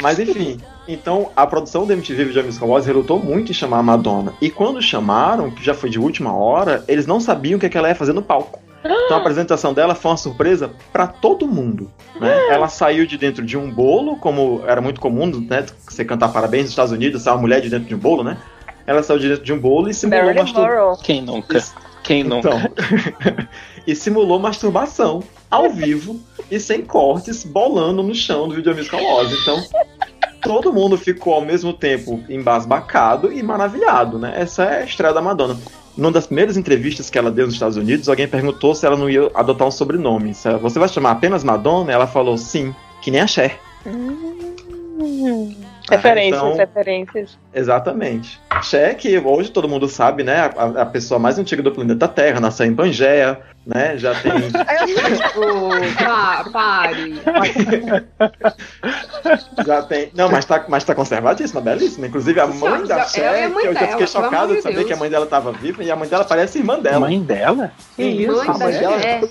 Mas 0.00 0.18
enfim, 0.18 0.60
então 0.86 1.30
a 1.34 1.46
produção 1.46 1.86
da 1.86 1.94
MTV 1.94 2.24
Video 2.26 2.44
Music 2.44 2.62
Awards 2.62 2.86
relutou 2.86 3.18
muito 3.18 3.50
em 3.50 3.54
chamar 3.54 3.78
a 3.78 3.82
Madonna. 3.82 4.32
E 4.40 4.50
quando 4.50 4.80
chamaram, 4.80 5.50
que 5.50 5.64
já 5.64 5.74
foi 5.74 5.90
de 5.90 5.98
última 5.98 6.32
hora, 6.32 6.84
eles 6.86 7.06
não 7.06 7.20
sabiam 7.20 7.56
o 7.56 7.60
que, 7.60 7.66
é 7.66 7.68
que 7.68 7.76
ela 7.76 7.88
ia 7.88 7.94
fazer 7.94 8.12
no 8.12 8.22
palco. 8.22 8.60
Então 8.84 9.16
a 9.16 9.20
apresentação 9.20 9.74
dela 9.74 9.94
foi 9.94 10.10
uma 10.10 10.16
surpresa 10.16 10.70
pra 10.92 11.06
todo 11.06 11.46
mundo. 11.46 11.90
Né? 12.20 12.48
Ela 12.48 12.68
saiu 12.68 13.06
de 13.06 13.18
dentro 13.18 13.44
de 13.44 13.56
um 13.56 13.70
bolo, 13.70 14.16
como 14.16 14.62
era 14.66 14.80
muito 14.80 15.00
comum, 15.00 15.26
né? 15.26 15.66
Você 15.88 16.04
cantar 16.04 16.28
parabéns 16.28 16.64
nos 16.64 16.70
Estados 16.70 16.92
Unidos, 16.92 17.22
sair 17.22 17.34
uma 17.34 17.40
mulher 17.40 17.60
de 17.60 17.68
dentro 17.68 17.88
de 17.88 17.94
um 17.94 17.98
bolo, 17.98 18.22
né? 18.22 18.38
Ela 18.86 19.02
saiu 19.02 19.18
de 19.18 19.28
dentro 19.28 19.44
de 19.44 19.52
um 19.52 19.58
bolo 19.58 19.90
e 19.90 19.94
simulou 19.94 20.24
Marilyn 20.24 20.42
masturbação. 20.42 20.80
Monroe. 20.80 21.02
Quem 21.02 21.22
nunca? 21.22 21.64
Quem 22.02 22.24
nunca? 22.24 22.48
Então, 22.48 23.46
e 23.88 23.94
simulou 23.96 24.38
masturbação 24.38 25.22
ao 25.50 25.70
vivo 25.72 26.20
e 26.50 26.60
sem 26.60 26.82
cortes, 26.82 27.42
bolando 27.42 28.02
no 28.02 28.14
chão 28.14 28.46
do 28.46 28.54
Video 28.54 28.74
Music 28.76 28.94
Awards. 28.94 29.40
Então, 29.40 29.64
todo 30.42 30.72
mundo 30.72 30.98
ficou 30.98 31.32
ao 31.32 31.40
mesmo 31.40 31.72
tempo 31.72 32.22
embasbacado 32.28 33.32
e 33.32 33.42
maravilhado, 33.42 34.18
né? 34.18 34.34
Essa 34.36 34.64
é 34.64 34.82
a 34.82 34.84
estreia 34.84 35.14
da 35.14 35.22
Madonna. 35.22 35.58
Numa 35.96 36.12
das 36.12 36.26
primeiras 36.26 36.56
entrevistas 36.58 37.08
que 37.10 37.18
ela 37.18 37.30
deu 37.30 37.46
nos 37.46 37.54
Estados 37.54 37.76
Unidos, 37.78 38.08
alguém 38.08 38.28
perguntou 38.28 38.74
se 38.74 38.84
ela 38.86 38.96
não 38.96 39.08
ia 39.10 39.30
adotar 39.34 39.66
um 39.66 39.70
sobrenome. 39.70 40.34
Se 40.34 40.46
ela- 40.48 40.58
Você 40.58 40.78
vai 40.78 40.88
chamar 40.88 41.12
apenas 41.12 41.42
Madonna? 41.42 41.90
Ela 41.90 42.06
falou 42.06 42.36
sim, 42.38 42.74
que 43.02 43.10
nem 43.10 43.20
a 43.22 43.26
Cher. 43.26 43.58
Referências, 45.88 46.42
então- 46.42 46.56
referências. 46.56 47.38
Exatamente. 47.54 48.40
Cher, 48.62 48.94
que 48.96 49.18
hoje 49.18 49.50
todo 49.50 49.68
mundo 49.68 49.88
sabe, 49.88 50.22
né? 50.22 50.50
A, 50.56 50.82
a 50.82 50.86
pessoa 50.86 51.18
mais 51.18 51.38
antiga 51.38 51.62
do 51.62 51.72
planeta 51.72 52.06
Terra, 52.08 52.40
nasceu 52.40 52.66
em 52.66 52.74
Pangeia, 52.74 53.40
né? 53.66 53.96
Já 53.96 54.14
tem. 54.14 54.32
Pa- 55.98 56.44
pare. 56.52 57.20
Já 59.66 59.82
tem. 59.82 60.10
Não, 60.14 60.30
mas 60.30 60.44
tá, 60.44 60.64
mas 60.68 60.84
tá 60.84 60.94
conservadíssima, 60.94 61.60
belíssima. 61.60 62.06
Inclusive 62.06 62.40
a 62.40 62.46
mãe 62.46 62.84
da 62.86 63.06
é 63.16 63.44
a 63.44 63.48
mãe 63.48 63.62
que 63.62 63.68
eu 63.68 63.74
já 63.74 63.80
dela, 63.80 63.92
fiquei 63.92 64.06
chocado 64.06 64.54
de 64.54 64.62
saber 64.62 64.74
Deus. 64.76 64.86
que 64.86 64.92
a 64.92 64.96
mãe 64.96 65.10
dela 65.10 65.26
tava 65.26 65.52
viva 65.52 65.82
e 65.82 65.90
a 65.90 65.96
mãe 65.96 66.08
dela 66.08 66.24
parece 66.24 66.58
irmã 66.58 66.78
dela. 66.78 67.00
Mãe 67.00 67.20
dela? 67.22 67.72
Que 67.96 68.02
isso? 68.04 68.36
Mãe 68.36 68.48
A 68.48 68.52
mãe 68.58 68.72
da 68.72 68.78
dela 68.78 69.00
Cher. 69.00 69.20
tem 69.20 69.30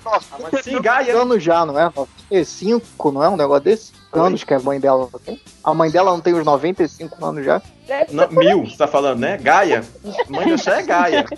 Mas 0.51 0.65
sim, 0.65 0.81
Gaia. 0.81 1.15
anos 1.17 1.43
já, 1.43 1.65
não 1.65 1.79
é? 1.79 1.91
É 2.31 2.43
cinco, 2.43 3.11
não 3.11 3.23
é? 3.23 3.29
Um 3.29 3.37
negócio 3.37 3.63
desse? 3.63 3.91
Anos 4.13 4.43
que 4.43 4.53
a 4.53 4.59
mãe 4.59 4.79
dela 4.79 5.09
tem? 5.23 5.41
A 5.63 5.73
mãe 5.73 5.91
dela 5.91 6.11
não 6.11 6.21
tem 6.21 6.33
uns 6.33 6.45
95 6.45 7.25
anos 7.25 7.45
já? 7.45 7.61
Não, 8.09 8.29
mil, 8.31 8.65
você 8.65 8.77
tá 8.77 8.87
falando, 8.87 9.19
né? 9.19 9.37
Gaia. 9.37 9.83
Mãe 10.29 10.49
da 10.49 10.57
Cher 10.57 10.79
é 10.79 10.83
Gaia. 10.83 11.25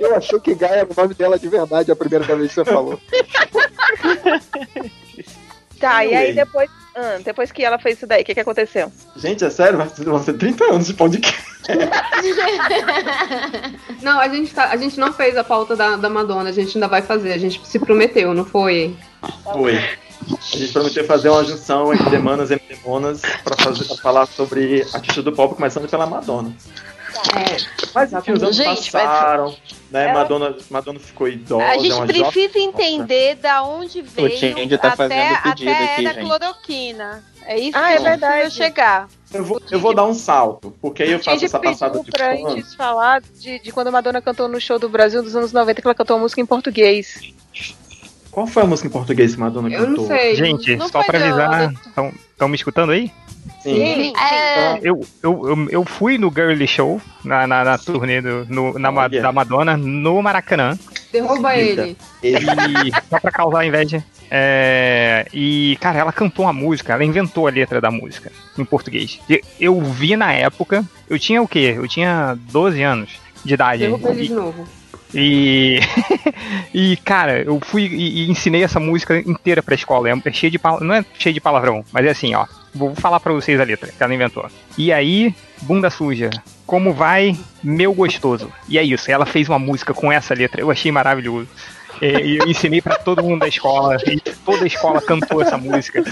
Eu 0.00 0.16
achei 0.16 0.40
que 0.40 0.54
Gaia 0.54 0.80
era 0.80 0.88
o 0.90 0.94
nome 0.96 1.14
dela 1.14 1.38
de 1.38 1.48
verdade 1.48 1.92
a 1.92 1.96
primeira 1.96 2.24
vez 2.24 2.48
que 2.48 2.54
você 2.54 2.64
falou. 2.64 2.98
Tá, 5.78 6.04
e 6.04 6.14
aí 6.14 6.32
depois, 6.32 6.70
ah, 6.94 7.18
depois 7.24 7.50
que 7.52 7.64
ela 7.64 7.78
fez 7.78 7.96
isso 7.96 8.06
daí, 8.06 8.22
o 8.22 8.24
que, 8.24 8.34
que 8.34 8.40
aconteceu? 8.40 8.90
Gente, 9.16 9.44
é 9.44 9.50
sério? 9.50 9.78
Vai 9.78 9.88
ser- 9.88 10.04
vão 10.04 10.22
ser 10.22 10.34
30 10.34 10.64
anos 10.64 10.86
de 10.86 10.94
podcast. 10.94 11.42
Não, 14.02 14.20
a 14.20 14.28
gente, 14.28 14.52
tá- 14.54 14.70
a 14.70 14.76
gente 14.76 14.98
não 14.98 15.12
fez 15.12 15.36
a 15.36 15.44
pauta 15.44 15.74
da, 15.74 15.96
da 15.96 16.10
Madonna, 16.10 16.50
a 16.50 16.52
gente 16.52 16.76
ainda 16.76 16.88
vai 16.88 17.02
fazer. 17.02 17.32
A 17.32 17.38
gente 17.38 17.60
se 17.66 17.78
prometeu, 17.78 18.34
não 18.34 18.44
foi? 18.44 18.96
Foi. 19.52 19.76
A 19.76 20.56
gente 20.56 20.72
prometeu 20.72 21.04
fazer 21.04 21.28
uma 21.28 21.44
junção 21.44 21.92
entre 21.92 22.08
Demanas 22.10 22.50
e 22.50 22.60
Demonas 22.68 23.20
pra, 23.42 23.56
fazer, 23.56 23.84
pra 23.84 23.96
falar 23.96 24.26
sobre 24.26 24.82
artistas 24.92 25.24
do 25.24 25.32
pop, 25.32 25.54
começando 25.54 25.88
pela 25.88 26.06
Madonna. 26.06 26.52
É. 27.36 27.86
Mas 27.94 28.12
enfim, 28.12 28.32
os 28.32 28.42
anos 28.42 28.56
Gente, 28.56 28.68
mas- 28.68 28.90
passaram, 28.90 29.56
né? 29.90 30.04
Ela- 30.04 30.14
Madonna, 30.14 30.56
Madonna 30.70 30.98
ficou 31.00 31.28
idosa, 31.28 31.64
A 31.64 31.76
é 31.76 31.78
gente 31.78 31.88
jovem. 31.94 32.06
precisa 32.30 32.58
entender 32.58 33.36
da 33.36 33.62
onde 33.62 34.02
veio 34.02 34.30
Tindy 34.30 34.76
tá 34.78 34.88
até, 34.88 35.04
até 35.04 35.28
aqui, 35.50 35.68
era 35.68 36.12
gente. 36.14 36.24
cloroquina. 36.26 37.22
É 37.46 37.58
isso 37.58 37.76
Ah, 37.76 37.88
que 37.88 37.92
é 37.94 38.00
verdade. 38.00 38.50
chegar. 38.54 39.08
Eu 39.32 39.44
vou, 39.44 39.60
eu 39.70 39.78
vou 39.78 39.94
dar 39.94 40.04
um 40.04 40.14
salto, 40.14 40.72
porque 40.80 41.02
aí 41.02 41.12
eu 41.12 41.18
faço 41.22 41.44
essa 41.44 41.58
passada 41.58 42.00
de 42.00 42.10
pra 42.10 42.30
pano. 42.34 42.48
antes 42.50 42.74
falar 42.74 43.20
de, 43.38 43.58
de 43.58 43.70
quando 43.72 43.88
a 43.88 43.90
Madonna 43.90 44.22
cantou 44.22 44.48
no 44.48 44.60
show 44.60 44.78
do 44.78 44.88
Brasil 44.88 45.22
dos 45.22 45.34
anos 45.36 45.52
90, 45.52 45.80
que 45.82 45.86
ela 45.86 45.94
cantou 45.94 46.16
uma 46.16 46.22
música 46.22 46.40
em 46.40 46.46
português. 46.46 47.20
Qual 48.30 48.46
foi 48.46 48.62
a 48.62 48.66
música 48.66 48.88
em 48.88 48.90
português 48.90 49.34
que 49.34 49.40
Madonna 49.40 49.68
Eu 49.72 49.86
cantou? 49.86 50.08
não 50.08 50.16
sei. 50.16 50.34
Gente, 50.34 50.74
Não 50.76 50.88
só 50.88 51.02
pra 51.04 51.18
avisar, 51.18 51.72
estão 52.32 52.48
me 52.48 52.56
escutando 52.56 52.90
aí? 52.92 53.12
Sim. 53.64 54.12
É, 54.16 54.78
Eu, 54.82 55.00
eu, 55.22 55.48
eu, 55.48 55.68
eu 55.70 55.84
fui 55.84 56.18
no 56.18 56.30
Girly 56.30 56.66
Show, 56.68 57.00
na, 57.24 57.46
na, 57.46 57.64
na 57.64 57.78
turnê 57.78 58.20
do, 58.20 58.46
no- 58.48 58.78
na, 58.78 58.90
Olha. 58.92 59.22
da 59.22 59.32
Madonna, 59.32 59.76
no 59.76 60.22
Maracanã. 60.22 60.78
Derruba 61.12 61.56
Eita. 61.56 61.82
ele. 61.82 61.96
E 62.22 62.92
só 63.08 63.18
pra 63.18 63.30
causar 63.32 63.64
inveja. 63.64 64.04
É, 64.30 65.26
e, 65.32 65.76
cara, 65.80 65.98
ela 65.98 66.12
cantou 66.12 66.44
uma 66.44 66.52
música, 66.52 66.92
ela 66.92 67.04
inventou 67.04 67.46
a 67.46 67.50
letra 67.50 67.80
da 67.80 67.90
música 67.90 68.30
em 68.58 68.64
português. 68.64 69.20
Eu 69.60 69.80
vi 69.80 70.16
na 70.16 70.32
época, 70.32 70.84
eu 71.08 71.18
tinha 71.18 71.40
o 71.42 71.48
quê? 71.48 71.74
Eu 71.76 71.86
tinha 71.88 72.36
12 72.50 72.82
anos 72.82 73.10
de 73.44 73.54
idade. 73.54 73.78
Derruba 73.84 74.10
ele 74.10 74.26
de 74.26 74.32
novo. 74.32 74.66
E, 75.14 75.78
e 76.74 76.96
cara, 76.98 77.42
eu 77.42 77.60
fui 77.60 77.84
e, 77.86 78.24
e 78.24 78.30
ensinei 78.30 78.64
essa 78.64 78.80
música 78.80 79.16
inteira 79.18 79.62
pra 79.62 79.74
escola. 79.74 80.08
É 80.10 80.32
cheio 80.32 80.50
de 80.50 80.60
não 80.80 80.94
é 80.94 81.04
cheio 81.18 81.32
de 81.32 81.40
palavrão, 81.40 81.84
mas 81.92 82.04
é 82.04 82.10
assim, 82.10 82.34
ó. 82.34 82.46
Vou 82.74 82.94
falar 82.94 83.20
pra 83.20 83.32
vocês 83.32 83.60
a 83.60 83.64
letra 83.64 83.90
que 83.96 84.02
ela 84.02 84.14
inventou. 84.14 84.46
E 84.76 84.92
aí, 84.92 85.34
bunda 85.62 85.88
suja, 85.90 86.30
como 86.66 86.92
vai, 86.92 87.36
meu 87.62 87.94
gostoso? 87.94 88.52
E 88.68 88.78
é 88.78 88.82
isso. 88.82 89.10
Ela 89.10 89.24
fez 89.26 89.48
uma 89.48 89.58
música 89.58 89.94
com 89.94 90.10
essa 90.10 90.34
letra. 90.34 90.60
Eu 90.60 90.70
achei 90.70 90.90
maravilhoso. 90.90 91.48
E 92.02 92.06
e 92.06 92.36
eu 92.38 92.46
ensinei 92.48 92.82
pra 92.82 92.96
todo 92.96 93.22
mundo 93.22 93.40
da 93.40 93.48
escola. 93.48 93.96
E 94.06 94.18
toda 94.44 94.64
a 94.64 94.66
escola 94.66 95.00
cantou 95.00 95.40
essa 95.40 95.56
música. 95.56 96.02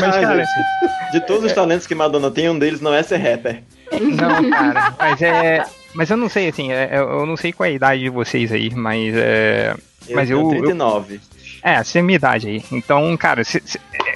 Mas, 0.00 0.16
cara, 0.16 0.44
gente, 0.44 1.12
de 1.12 1.20
todos 1.26 1.44
os 1.44 1.52
talentos 1.52 1.86
que 1.86 1.94
Madonna 1.94 2.30
tem, 2.30 2.48
um 2.48 2.58
deles 2.58 2.80
não 2.80 2.94
é 2.94 3.02
ser 3.02 3.16
rapper. 3.16 3.62
Não, 4.00 4.50
cara, 4.50 4.94
mas 4.98 5.22
é. 5.22 5.64
Mas 5.94 6.10
eu 6.10 6.16
não 6.16 6.28
sei, 6.28 6.48
assim, 6.48 6.70
é- 6.72 6.90
é- 6.92 6.98
eu 7.00 7.26
não 7.26 7.36
sei 7.36 7.52
qual 7.52 7.66
é 7.66 7.70
a 7.70 7.74
idade 7.74 8.02
de 8.02 8.10
vocês 8.10 8.52
aí, 8.52 8.70
mas 8.74 9.14
é. 9.16 9.74
Eu 10.08 10.16
Mas 10.16 10.28
tenho 10.28 10.40
eu- 10.40 10.48
39. 10.50 11.14
É, 11.14 11.18
essa 11.18 11.27
é 11.62 12.00
a 12.00 12.02
minha 12.02 12.16
idade 12.16 12.48
aí. 12.48 12.64
Então, 12.70 13.16
cara, 13.16 13.42
cê- 13.44 13.62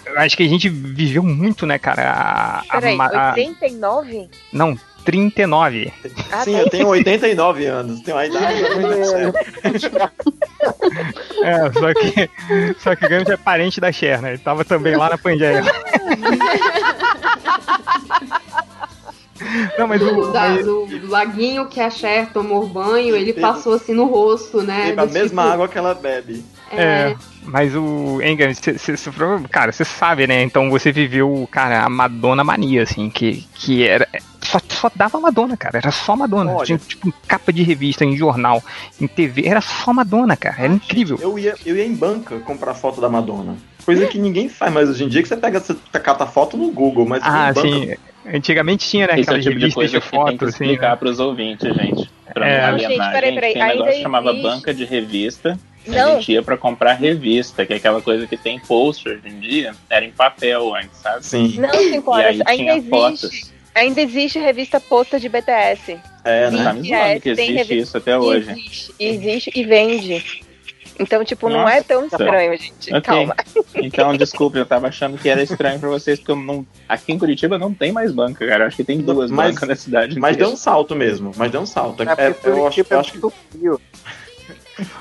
eu 0.07 0.19
acho 0.19 0.37
que 0.37 0.43
a 0.45 0.49
gente 0.49 0.69
viveu 0.69 1.23
muito, 1.23 1.67
né, 1.67 1.79
cara? 1.79 2.11
A, 2.11 2.59
a- 2.69 2.81
Peraí, 2.81 2.97
ma- 2.97 3.07
a- 3.07 3.31
89? 3.31 4.29
não, 4.53 4.79
39. 5.05 5.93
Ah, 6.31 6.45
Sim, 6.45 6.53
tá. 6.53 6.59
eu 6.61 6.71
tenho 6.71 6.87
89 6.89 7.67
anos. 7.67 8.01
Tenho 8.03 8.17
a 8.17 8.27
idade. 8.27 8.63
É, 11.43 11.73
só 11.73 11.93
que, 11.93 12.31
só 12.79 12.95
que 12.95 13.05
o 13.05 13.09
Gams 13.09 13.29
é 13.29 13.37
parente 13.37 13.81
da 13.81 13.91
Cher, 13.91 14.23
né? 14.23 14.29
Ele 14.31 14.39
tava 14.39 14.65
também 14.65 14.95
lá 14.97 15.11
na 15.11 15.19
Pangeia. 15.19 15.61
Não, 19.77 19.89
mas 19.89 20.01
o. 20.01 20.31
Da- 20.33 20.49
mas- 20.51 20.65
do 20.65 21.07
laguinho 21.09 21.67
que 21.67 21.81
a 21.81 21.91
Cher 21.91 22.29
tomou 22.33 22.67
banho, 22.67 23.17
ele 23.17 23.33
passou 23.33 23.75
assim 23.75 23.93
no 23.93 24.07
rosto, 24.07 24.63
né? 24.63 24.87
Beba 24.91 25.03
a 25.03 25.07
mesma 25.07 25.43
tipo, 25.43 25.55
água 25.55 25.69
que 25.69 25.79
ela 25.79 25.95
bebe. 25.95 26.45
É, 26.73 27.15
mas 27.45 27.75
o 27.75 28.21
prova- 29.15 29.49
cara, 29.49 29.73
você 29.73 29.85
sabe, 29.85 30.27
né? 30.27 30.43
Então 30.43 30.71
você 30.71 30.91
viveu, 30.93 31.49
cara, 31.51 31.83
a 31.85 31.89
Madonna 31.89 32.43
mania, 32.45 32.83
assim, 32.83 33.11
que, 33.11 33.45
que 33.55 33.87
era. 33.87 34.09
só, 34.41 34.59
só 34.69 34.91
dava 34.95 35.21
Madonna, 35.21 35.57
cara. 35.57 35.79
Era 35.79 35.91
só 35.91 36.17
Madonna. 36.17 36.53
Olha. 36.53 36.65
Tinha 36.67 36.79
tipo 36.79 37.13
capa 37.27 37.53
de 37.53 37.63
revista, 37.63 38.05
em 38.05 38.17
jornal, 38.17 38.63
em 39.01 39.07
TV. 39.07 39.47
Era 39.47 39.61
só 39.61 39.93
Madonna, 39.93 40.37
cara. 40.37 40.57
Era 40.65 40.73
incrível. 40.73 41.19
Eu 41.21 41.39
ia, 41.39 41.55
eu 41.65 41.77
ia 41.77 41.85
em 41.87 41.95
banca 41.95 42.39
comprar 42.41 42.75
foto 42.75 43.01
da 43.01 43.09
Madonna. 43.09 43.57
Coisa 43.85 44.07
que 44.07 44.19
ninguém 44.19 44.49
faz 44.49 44.73
mais 44.73 44.89
hoje 44.89 45.03
em 45.05 45.09
dia, 45.09 45.23
que 45.23 45.29
você 45.29 45.37
pega, 45.37 45.59
você 45.59 45.75
cata 46.01 46.25
foto 46.25 46.57
no 46.57 46.71
Google, 46.71 47.05
mas 47.05 47.21
Ah, 47.25 47.51
em 47.51 47.55
banca, 47.55 47.69
sim. 47.69 47.95
Antigamente 48.33 48.89
tinha, 48.89 49.09
né? 49.09 49.19
Esse 49.19 49.29
é 49.29 49.39
tipo 49.41 49.41
de 49.41 49.49
revistas 49.49 49.75
coisa 49.75 49.91
de 49.93 50.01
que 50.01 50.11
tem 50.11 50.21
que 50.21 50.31
foto, 50.33 50.45
assim. 50.45 50.65
explicar 50.65 50.91
né? 50.91 50.97
pros 50.97 51.19
ouvintes, 51.19 51.75
gente. 51.75 52.09
Pra 52.33 52.49
É. 52.49 52.63
não 52.63 52.71
Não, 52.73 52.79
gente, 52.79 52.85
alienar. 52.87 53.13
peraí, 53.13 53.31
gente, 53.31 53.35
peraí, 53.41 53.53
tem 53.55 53.63
um 53.63 53.67
negócio 53.67 53.93
que 53.95 54.03
chamava 54.03 54.31
existe- 54.31 54.43
banca 54.49 54.75
de 54.75 54.85
revista. 54.85 55.59
A 55.87 55.91
Não. 55.91 56.15
gente 56.17 56.33
ia 56.33 56.43
pra 56.43 56.57
comprar 56.57 56.93
revista, 56.95 57.67
que 57.67 57.73
é 57.73 57.77
aquela 57.77 58.01
coisa 58.01 58.27
que 58.27 58.37
tem 58.37 58.59
poster 58.61 59.15
hoje 59.19 59.29
em 59.35 59.41
dia. 59.41 59.75
Era 59.91 60.05
em 60.05 60.11
papel 60.13 60.75
antes, 60.75 60.99
sabe? 60.99 61.25
Sim. 61.27 61.59
Não, 61.59 61.71
cinco 61.75 62.11
E 62.11 62.15
horas. 62.15 62.27
aí 62.27 62.43
Ainda 62.47 62.55
tinha 62.55 62.73
existe. 62.77 62.91
fotos. 62.91 63.53
Ainda 63.75 64.01
existe 64.03 64.39
revista 64.39 64.79
posta 64.81 65.19
de 65.19 65.29
BTS. 65.29 65.99
É, 66.25 66.51
né? 66.51 66.63
Tá 66.63 66.73
me 66.75 66.93
É, 66.93 67.07
zoando 67.09 67.21
que 67.21 67.29
existe 67.31 67.79
isso 67.79 67.97
até 67.97 68.17
hoje. 68.19 68.51
Existe, 68.51 68.95
existe 69.01 69.51
e 69.55 69.65
vende. 69.65 70.43
Então, 71.01 71.25
tipo, 71.25 71.49
não 71.49 71.67
é 71.67 71.77
Nossa. 71.77 71.85
tão 71.89 72.05
estranho, 72.05 72.57
gente. 72.59 72.91
Ok. 72.95 73.01
Calma. 73.01 73.35
Então, 73.77 74.15
desculpe, 74.17 74.59
eu 74.59 74.67
tava 74.67 74.89
achando 74.89 75.17
que 75.17 75.27
era 75.29 75.43
estranho 75.43 75.81
pra 75.81 75.89
vocês, 75.89 76.19
porque 76.19 76.31
eu 76.33 76.37
não. 76.37 76.67
Aqui 76.87 77.13
em 77.13 77.19
Curitiba 77.19 77.57
não 77.59 77.73
tem 77.73 77.91
mais 77.91 78.13
banca, 78.13 78.47
cara. 78.47 78.65
Eu 78.65 78.69
acho 78.69 78.77
que 78.77 78.85
tem 78.85 78.99
duas 78.99 79.31
Mas- 79.31 79.55
bancas 79.55 79.69
na 79.71 79.75
cidade. 79.75 80.19
Mas 80.21 80.37
deu 80.37 80.51
um 80.51 80.57
salto 80.57 80.95
mesmo, 80.95 81.33
mas 81.35 81.51
deu 81.51 81.63
um 81.63 81.67
salto. 81.67 82.03
É, 82.03 82.07
É 82.07 82.27
eu 82.45 82.67
acho, 82.69 82.85
Curitiba 82.85 82.89
eu 82.91 82.97
é 82.99 83.01
acho 83.01 83.13
que. 83.13 83.21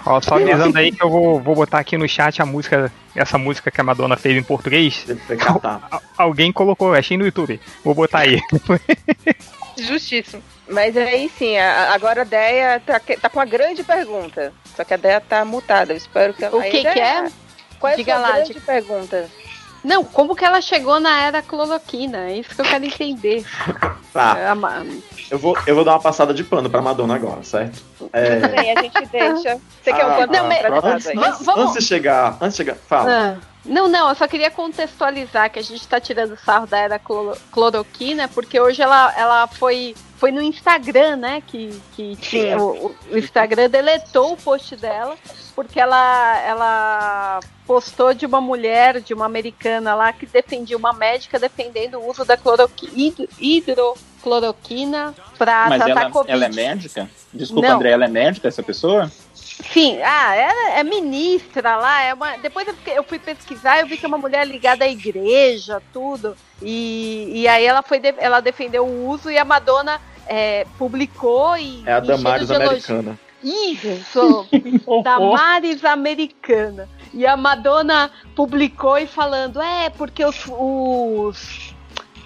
Ó, 0.05 0.19
só 0.21 0.35
avisando 0.35 0.77
aí 0.77 0.91
que 0.91 1.03
eu 1.03 1.09
vou, 1.09 1.39
vou 1.39 1.55
botar 1.55 1.79
aqui 1.79 1.97
no 1.97 2.07
chat 2.07 2.41
a 2.41 2.45
música, 2.45 2.91
essa 3.15 3.37
música 3.37 3.69
que 3.71 3.79
a 3.81 3.83
Madonna 3.83 4.15
fez 4.17 4.37
em 4.37 4.43
português. 4.43 5.05
Al- 5.45 6.01
Alguém 6.17 6.51
colocou, 6.51 6.93
achei 6.93 7.17
no 7.17 7.25
YouTube. 7.25 7.59
Vou 7.83 7.93
botar 7.93 8.19
aí. 8.19 8.39
Justíssimo. 9.77 10.41
Mas 10.69 10.95
aí 10.95 11.29
sim, 11.37 11.57
a- 11.57 11.93
agora 11.93 12.21
a 12.21 12.25
Deia 12.25 12.81
tá, 12.85 12.99
tá 12.99 13.29
com 13.29 13.39
uma 13.39 13.45
grande 13.45 13.83
pergunta. 13.83 14.53
Só 14.75 14.83
que 14.83 14.93
a 14.93 14.97
Deia 14.97 15.19
tá 15.21 15.43
mutada. 15.43 15.93
Eu 15.93 15.97
espero 15.97 16.33
que 16.33 16.43
ela. 16.45 16.57
O 16.57 16.61
que 16.61 16.81
que 16.81 16.87
é? 16.99 17.27
Qual 17.79 17.89
é 17.89 17.93
a 17.93 17.97
Diga 17.97 18.13
sua 18.13 18.21
lá, 18.21 18.35
grande 18.35 18.59
pergunta? 18.59 19.29
Não, 19.83 20.03
como 20.03 20.35
que 20.35 20.45
ela 20.45 20.61
chegou 20.61 20.99
na 20.99 21.21
era 21.23 21.41
cloroquina? 21.41 22.29
É 22.29 22.37
isso 22.37 22.53
que 22.53 22.61
eu 22.61 22.65
quero 22.65 22.85
entender. 22.85 23.45
Tá, 24.11 24.37
É, 24.37 24.47
ama- 24.49 24.85
eu 25.29 25.39
vou, 25.39 25.57
eu 25.65 25.73
vou 25.73 25.85
dar 25.85 25.93
uma 25.93 26.01
passada 26.01 26.33
de 26.33 26.43
pano 26.43 26.69
pra 26.69 26.81
Madonna 26.81 27.15
agora, 27.15 27.41
certo? 27.43 27.81
É, 28.11 28.45
Bem, 28.45 28.77
a 28.77 28.81
gente 28.81 29.05
deixa. 29.05 29.57
Você 29.81 29.93
quer 29.93 30.05
um 30.05 30.11
ah, 30.11 30.15
pano 30.17 30.33
Não, 30.33 30.47
mas- 30.49 30.83
antes, 30.83 31.45
vamos- 31.45 31.61
antes 31.69 31.75
de 31.75 31.81
chegar, 31.85 32.35
antes 32.41 32.51
de 32.51 32.57
chegar, 32.57 32.75
fala. 32.75 33.37
Ah. 33.39 33.47
Não, 33.63 33.87
não, 33.87 34.09
eu 34.09 34.15
só 34.15 34.27
queria 34.27 34.51
contextualizar 34.51 35.49
que 35.49 35.59
a 35.59 35.61
gente 35.61 35.87
tá 35.87 35.97
tirando 35.99 36.35
sarro 36.43 36.67
da 36.67 36.77
era 36.79 36.99
cloro- 36.99 37.37
cloroquina, 37.53 38.27
porque 38.27 38.59
hoje 38.59 38.81
ela, 38.81 39.13
ela 39.17 39.47
foi, 39.47 39.95
foi 40.17 40.31
no 40.31 40.41
Instagram, 40.41 41.15
né? 41.15 41.41
Que, 41.47 41.79
que 41.95 42.17
Sim. 42.21 42.55
o, 42.55 42.93
o 43.11 43.17
Instagram 43.17 43.69
deletou 43.69 44.33
o 44.33 44.37
post 44.37 44.75
dela, 44.75 45.15
porque 45.55 45.79
ela, 45.79 46.37
ela 46.45 47.39
postou 47.71 48.13
de 48.13 48.25
uma 48.25 48.41
mulher, 48.41 48.99
de 48.99 49.13
uma 49.13 49.25
americana 49.25 49.95
lá, 49.95 50.11
que 50.11 50.25
defendia 50.25 50.75
uma 50.75 50.91
médica 50.91 51.39
defendendo 51.39 51.99
o 51.99 52.09
uso 52.09 52.25
da 52.25 52.35
cloroqui, 52.35 52.89
hidro- 52.93 53.29
hidrocloroquina 53.39 55.15
pra 55.37 55.67
Mas 55.69 55.81
tratar 55.81 56.01
ela, 56.01 56.11
Covid. 56.11 56.31
ela 56.33 56.45
é 56.45 56.49
médica? 56.49 57.09
Desculpa, 57.33 57.69
Não. 57.69 57.75
André, 57.77 57.91
ela 57.91 58.03
é 58.03 58.07
médica, 58.09 58.49
essa 58.49 58.61
pessoa? 58.61 59.09
Sim, 59.33 60.01
ah, 60.03 60.35
ela 60.35 60.71
é 60.79 60.83
ministra 60.83 61.77
lá, 61.77 62.01
é 62.01 62.13
uma. 62.13 62.35
Depois 62.39 62.67
eu, 62.67 62.73
fiquei- 62.73 62.97
eu 62.97 63.03
fui 63.03 63.19
pesquisar, 63.19 63.79
eu 63.79 63.87
vi 63.87 63.95
que 63.95 64.03
é 64.05 64.07
uma 64.09 64.17
mulher 64.17 64.45
ligada 64.45 64.83
à 64.83 64.87
igreja, 64.89 65.81
tudo. 65.93 66.35
E, 66.61 67.31
e 67.33 67.47
aí 67.47 67.63
ela 67.63 67.81
foi, 67.81 67.99
de- 67.99 68.15
ela 68.17 68.41
defendeu 68.41 68.85
o 68.85 69.07
uso 69.07 69.31
e 69.31 69.37
a 69.37 69.45
Madonna 69.45 70.01
é, 70.27 70.65
publicou 70.77 71.55
e. 71.55 71.83
É 71.85 71.93
a 71.93 71.99
Damares 72.01 72.51
americana. 72.51 73.17
Isso! 73.41 74.45
Damares 75.03 75.85
americana. 75.85 76.87
E 77.13 77.25
a 77.25 77.35
Madonna 77.35 78.09
publicou 78.35 78.97
e 78.97 79.05
falando, 79.07 79.61
é, 79.61 79.89
porque 79.89 80.23
os. 80.23 80.35
os- 80.47 81.75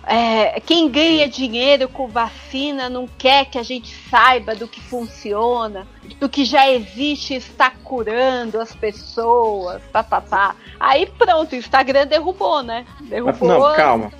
é, 0.07 0.59
quem 0.59 0.87
ganha 0.87 1.27
dinheiro 1.27 1.89
com 1.89 2.07
vacina 2.07 2.87
não 2.87 3.07
quer 3.07 3.45
que 3.45 3.57
a 3.57 3.63
gente 3.63 3.91
saiba 4.07 4.53
do 4.53 4.67
que 4.67 4.79
funciona, 4.79 5.87
do 6.19 6.29
que 6.29 6.45
já 6.45 6.69
existe 6.69 7.33
e 7.33 7.37
está 7.37 7.71
curando 7.71 8.61
as 8.61 8.71
pessoas, 8.75 9.81
papapá. 9.91 10.55
Aí 10.79 11.07
pronto, 11.07 11.53
o 11.53 11.55
Instagram 11.55 12.05
derrubou, 12.05 12.61
né? 12.61 12.85
Derrubou. 13.01 13.47
não, 13.47 13.75
calma. 13.75 14.11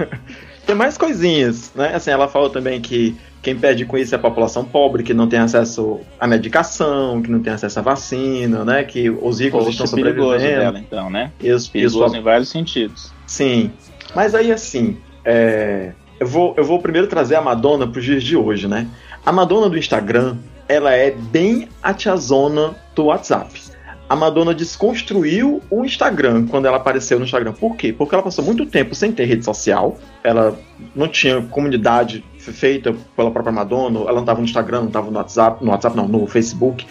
Tem 0.64 0.74
mais 0.74 0.96
coisinhas, 0.96 1.70
né? 1.74 1.94
Assim, 1.94 2.10
ela 2.10 2.28
falou 2.28 2.48
também 2.48 2.80
que 2.80 3.14
quem 3.46 3.56
perde 3.56 3.84
com 3.84 3.96
isso 3.96 4.12
é 4.12 4.18
a 4.18 4.20
população 4.20 4.64
pobre, 4.64 5.04
que 5.04 5.14
não 5.14 5.28
tem 5.28 5.38
acesso 5.38 6.00
à 6.18 6.26
medicação, 6.26 7.22
que 7.22 7.30
não 7.30 7.40
tem 7.40 7.52
acesso 7.52 7.78
à 7.78 7.82
vacina, 7.82 8.64
né? 8.64 8.82
Que 8.82 9.08
os 9.08 9.38
ricos 9.38 9.62
Post 9.62 9.84
estão 9.84 9.96
perigoso 9.96 10.32
sobrevivendo. 10.32 10.60
dela, 10.62 10.78
então, 10.80 11.08
né? 11.08 11.30
E 11.40 11.52
os, 11.52 11.70
e 11.72 11.86
os 11.86 11.92
Perigoso 11.92 12.16
em 12.16 12.22
vários 12.22 12.48
sentidos. 12.48 13.12
Sim. 13.24 13.70
Mas 14.16 14.34
aí, 14.34 14.50
assim, 14.50 14.96
é, 15.24 15.92
eu, 16.18 16.26
vou, 16.26 16.54
eu 16.56 16.64
vou 16.64 16.80
primeiro 16.80 17.06
trazer 17.06 17.36
a 17.36 17.40
Madonna 17.40 17.86
para 17.86 18.00
os 18.00 18.04
dias 18.04 18.24
de 18.24 18.36
hoje, 18.36 18.66
né? 18.66 18.88
A 19.24 19.30
Madonna 19.30 19.70
do 19.70 19.78
Instagram, 19.78 20.38
ela 20.68 20.92
é 20.92 21.12
bem 21.12 21.68
a 21.80 21.94
tiazona 21.94 22.74
do 22.96 23.04
WhatsApp. 23.04 23.62
A 24.08 24.16
Madonna 24.16 24.52
desconstruiu 24.52 25.62
o 25.70 25.84
Instagram 25.84 26.48
quando 26.48 26.66
ela 26.66 26.78
apareceu 26.78 27.16
no 27.16 27.24
Instagram. 27.24 27.52
Por 27.52 27.76
quê? 27.76 27.92
Porque 27.92 28.12
ela 28.12 28.24
passou 28.24 28.44
muito 28.44 28.66
tempo 28.66 28.92
sem 28.92 29.12
ter 29.12 29.24
rede 29.24 29.44
social. 29.44 29.98
Ela 30.24 30.58
não 30.96 31.06
tinha 31.06 31.42
comunidade 31.42 32.24
feita 32.52 32.94
pela 33.16 33.30
própria 33.30 33.52
Madonna. 33.52 34.00
Ela 34.00 34.12
não 34.12 34.20
estava 34.20 34.38
no 34.38 34.44
Instagram, 34.44 34.80
não 34.80 34.88
estava 34.88 35.10
no 35.10 35.16
WhatsApp, 35.16 35.64
no 35.64 35.70
WhatsApp 35.70 35.96
não, 35.96 36.08
no 36.08 36.26
Facebook. 36.26 36.86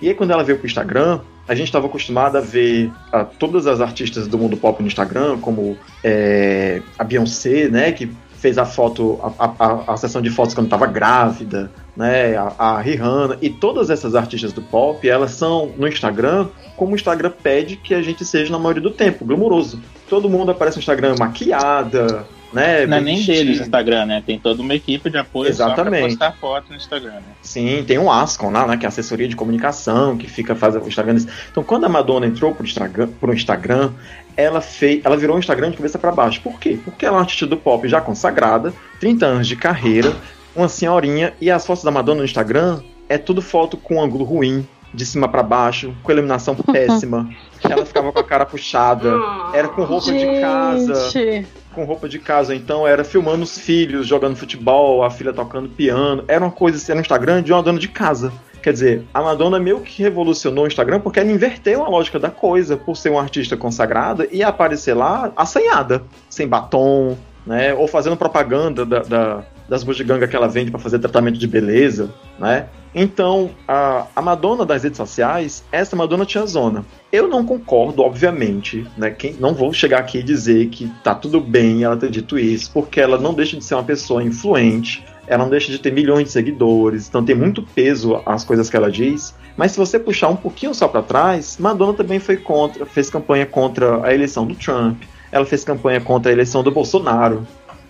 E 0.00 0.08
aí 0.08 0.14
quando 0.14 0.30
ela 0.30 0.42
veio 0.42 0.58
pro 0.58 0.66
Instagram, 0.66 1.20
a 1.46 1.54
gente 1.54 1.66
estava 1.66 1.86
acostumado 1.86 2.36
a 2.36 2.40
ver 2.40 2.90
ah, 3.12 3.24
todas 3.24 3.66
as 3.66 3.80
artistas 3.80 4.26
do 4.26 4.38
mundo 4.38 4.56
pop 4.56 4.80
no 4.80 4.86
Instagram, 4.86 5.38
como 5.38 5.76
é, 6.02 6.80
a 6.98 7.04
Beyoncé, 7.04 7.68
né, 7.68 7.92
que 7.92 8.10
fez 8.38 8.56
a 8.56 8.64
foto, 8.64 9.20
a, 9.38 9.52
a, 9.58 9.92
a 9.92 9.96
sessão 9.98 10.22
de 10.22 10.30
fotos 10.30 10.54
quando 10.54 10.68
estava 10.68 10.86
grávida, 10.86 11.70
né, 11.94 12.34
a, 12.36 12.54
a 12.56 12.80
Rihanna 12.80 13.36
e 13.42 13.50
todas 13.50 13.90
essas 13.90 14.14
artistas 14.14 14.52
do 14.52 14.62
pop, 14.62 15.06
elas 15.06 15.32
são 15.32 15.72
no 15.76 15.86
Instagram 15.86 16.48
como 16.76 16.92
o 16.92 16.94
Instagram 16.94 17.32
pede 17.42 17.76
que 17.76 17.92
a 17.94 18.00
gente 18.00 18.24
seja 18.24 18.50
na 18.50 18.58
maioria 18.58 18.82
do 18.82 18.90
tempo, 18.90 19.24
glamouroso. 19.26 19.78
Todo 20.08 20.30
mundo 20.30 20.50
aparece 20.52 20.78
no 20.78 20.80
Instagram 20.80 21.16
maquiada, 21.18 22.26
né, 22.52 22.86
Não 22.86 22.96
é 22.96 23.00
nem 23.00 23.24
deles 23.24 23.58
o 23.58 23.62
Instagram, 23.62 24.06
né? 24.06 24.22
Tem 24.24 24.38
toda 24.38 24.60
uma 24.62 24.74
equipe 24.74 25.08
de 25.10 25.18
apoio 25.18 25.48
Exatamente. 25.48 26.12
só 26.12 26.18
pra 26.18 26.28
postar 26.30 26.40
foto 26.40 26.70
no 26.70 26.76
Instagram, 26.76 27.12
né? 27.12 27.22
Sim, 27.42 27.84
tem 27.86 27.98
um 27.98 28.10
Ascom 28.10 28.50
lá, 28.50 28.66
né, 28.66 28.76
que 28.76 28.84
é 28.84 28.88
a 28.88 28.90
assessoria 28.90 29.28
de 29.28 29.36
comunicação, 29.36 30.16
que 30.16 30.28
fica 30.28 30.54
fazendo 30.54 30.84
o 30.84 30.88
Instagram. 30.88 31.16
Então, 31.50 31.62
quando 31.62 31.84
a 31.84 31.88
Madonna 31.88 32.26
entrou 32.26 32.54
pro 32.54 32.64
Instagram, 32.64 33.08
pro 33.20 33.32
Instagram 33.32 33.92
ela, 34.36 34.60
fez, 34.60 35.04
ela 35.04 35.16
virou 35.16 35.36
um 35.36 35.38
Instagram 35.38 35.70
de 35.70 35.76
cabeça 35.76 35.98
para 35.98 36.12
baixo. 36.12 36.40
Por 36.40 36.58
quê? 36.58 36.78
Porque 36.84 37.04
ela 37.04 37.16
é 37.16 37.18
uma 37.18 37.22
artista 37.22 37.46
do 37.46 37.56
pop 37.56 37.86
já 37.88 38.00
consagrada, 38.00 38.72
30 38.98 39.26
anos 39.26 39.48
de 39.48 39.56
carreira, 39.56 40.14
uma 40.54 40.68
senhorinha, 40.68 41.34
e 41.40 41.50
as 41.50 41.66
fotos 41.66 41.84
da 41.84 41.90
Madonna 41.90 42.20
no 42.20 42.24
Instagram 42.24 42.80
é 43.08 43.18
tudo 43.18 43.42
foto 43.42 43.76
com 43.76 44.02
ângulo 44.02 44.24
ruim, 44.24 44.66
de 44.92 45.06
cima 45.06 45.28
para 45.28 45.42
baixo, 45.42 45.94
com 46.02 46.12
iluminação 46.12 46.54
péssima. 46.72 47.28
Ela 47.62 47.84
ficava 47.84 48.12
com 48.12 48.18
a 48.18 48.24
cara 48.24 48.46
puxada, 48.46 49.12
era 49.52 49.68
com 49.68 49.84
roupa 49.84 50.12
de 50.12 50.40
casa 50.40 51.10
Gente. 51.10 51.46
Com 51.74 51.84
roupa 51.84 52.08
de 52.08 52.18
casa, 52.18 52.54
então 52.54 52.86
era 52.86 53.04
filmando 53.04 53.42
os 53.44 53.58
filhos 53.58 54.06
jogando 54.06 54.36
futebol, 54.36 55.02
a 55.04 55.10
filha 55.10 55.32
tocando 55.32 55.68
piano. 55.68 56.24
Era 56.26 56.44
uma 56.44 56.50
coisa, 56.50 56.82
era 56.90 56.98
um 56.98 57.00
Instagram 57.00 57.42
de 57.42 57.52
uma 57.52 57.62
dona 57.62 57.78
de 57.78 57.88
casa. 57.88 58.32
Quer 58.62 58.72
dizer, 58.74 59.04
a 59.14 59.22
Madonna 59.22 59.58
meio 59.58 59.80
que 59.80 60.02
revolucionou 60.02 60.64
o 60.64 60.66
Instagram 60.66 61.00
porque 61.00 61.18
ela 61.18 61.30
inverteu 61.30 61.82
a 61.84 61.88
lógica 61.88 62.18
da 62.18 62.28
coisa, 62.30 62.76
por 62.76 62.94
ser 62.96 63.08
uma 63.10 63.22
artista 63.22 63.56
consagrada 63.56 64.28
e 64.30 64.42
aparecer 64.42 64.92
lá 64.94 65.32
assanhada, 65.36 66.02
sem 66.28 66.46
batom, 66.46 67.16
né? 67.46 67.72
Ou 67.72 67.88
fazendo 67.88 68.16
propaganda 68.16 68.84
da, 68.84 68.98
da- 69.00 69.42
das 69.68 69.82
bugigangas 69.84 70.28
que 70.28 70.34
ela 70.36 70.48
vende 70.48 70.70
para 70.70 70.80
fazer 70.80 70.98
tratamento 70.98 71.38
de 71.38 71.46
beleza, 71.46 72.10
né? 72.38 72.66
Então, 72.94 73.50
a, 73.68 74.06
a 74.14 74.22
Madonna 74.22 74.66
das 74.66 74.82
redes 74.82 74.96
sociais, 74.96 75.64
essa 75.70 75.94
Madonna 75.94 76.26
tiazona. 76.26 76.84
Eu 77.12 77.28
não 77.28 77.44
concordo, 77.44 78.02
obviamente, 78.02 78.86
né? 78.96 79.10
Quem, 79.10 79.34
não 79.34 79.54
vou 79.54 79.72
chegar 79.72 79.98
aqui 79.98 80.18
e 80.18 80.22
dizer 80.22 80.68
que 80.68 80.88
tá 81.02 81.14
tudo 81.14 81.40
bem 81.40 81.84
ela 81.84 81.96
ter 81.96 82.10
dito 82.10 82.38
isso, 82.38 82.70
porque 82.72 83.00
ela 83.00 83.18
não 83.18 83.32
deixa 83.32 83.56
de 83.56 83.64
ser 83.64 83.74
uma 83.74 83.84
pessoa 83.84 84.22
influente, 84.22 85.04
ela 85.26 85.44
não 85.44 85.50
deixa 85.50 85.70
de 85.70 85.78
ter 85.78 85.92
milhões 85.92 86.24
de 86.24 86.30
seguidores, 86.32 87.08
então 87.08 87.24
tem 87.24 87.36
muito 87.36 87.62
peso 87.62 88.20
as 88.26 88.44
coisas 88.44 88.68
que 88.68 88.76
ela 88.76 88.90
diz. 88.90 89.34
Mas 89.56 89.72
se 89.72 89.78
você 89.78 89.98
puxar 89.98 90.28
um 90.28 90.36
pouquinho 90.36 90.74
só 90.74 90.88
para 90.88 91.02
trás, 91.02 91.56
Madonna 91.58 91.92
também 91.92 92.18
foi 92.18 92.36
contra, 92.36 92.84
fez 92.84 93.08
campanha 93.08 93.46
contra 93.46 94.04
a 94.04 94.12
eleição 94.12 94.44
do 94.44 94.54
Trump, 94.54 95.02
ela 95.30 95.46
fez 95.46 95.62
campanha 95.62 96.00
contra 96.00 96.30
a 96.30 96.32
eleição 96.32 96.62
do 96.62 96.70
Bolsonaro, 96.70 97.46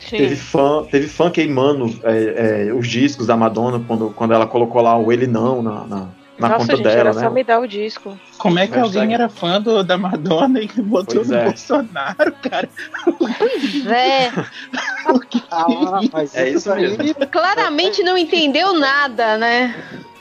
Teve 0.08 0.34
fã, 0.36 0.84
teve 0.90 1.06
fã 1.08 1.30
queimando 1.30 1.94
é, 2.02 2.66
é, 2.68 2.72
os 2.72 2.88
discos 2.88 3.26
da 3.26 3.36
Madonna 3.36 3.82
quando, 3.86 4.10
quando 4.10 4.32
ela 4.32 4.46
colocou 4.46 4.80
lá 4.80 4.96
o 4.96 5.12
Ele 5.12 5.26
Não 5.26 5.62
na, 5.62 5.84
na, 5.84 6.08
na 6.38 6.48
Nossa, 6.48 6.56
conta 6.60 6.76
gente, 6.76 6.84
dela, 6.84 7.00
era 7.00 7.12
né? 7.12 7.20
só 7.20 7.30
me 7.30 7.44
dar 7.44 7.60
o 7.60 7.66
disco. 7.66 8.18
Como 8.38 8.58
é 8.58 8.66
que 8.66 8.74
Hashtag. 8.74 8.98
alguém 8.98 9.14
era 9.14 9.28
fã 9.28 9.60
do, 9.60 9.84
da 9.84 9.98
Madonna 9.98 10.60
e 10.60 10.68
botou 10.80 11.16
Pois 11.16 11.28
no 11.28 11.36
é. 11.36 11.44
Bolsonaro, 11.44 12.32
cara? 12.42 12.68
É, 13.86 14.28
Ah, 15.50 16.00
mas 16.12 16.34
É 16.34 16.48
isso 16.50 16.70
aí- 16.72 16.96
claramente 17.30 18.02
não 18.02 18.16
entendeu 18.16 18.72
nada, 18.78 19.36
né? 19.36 19.74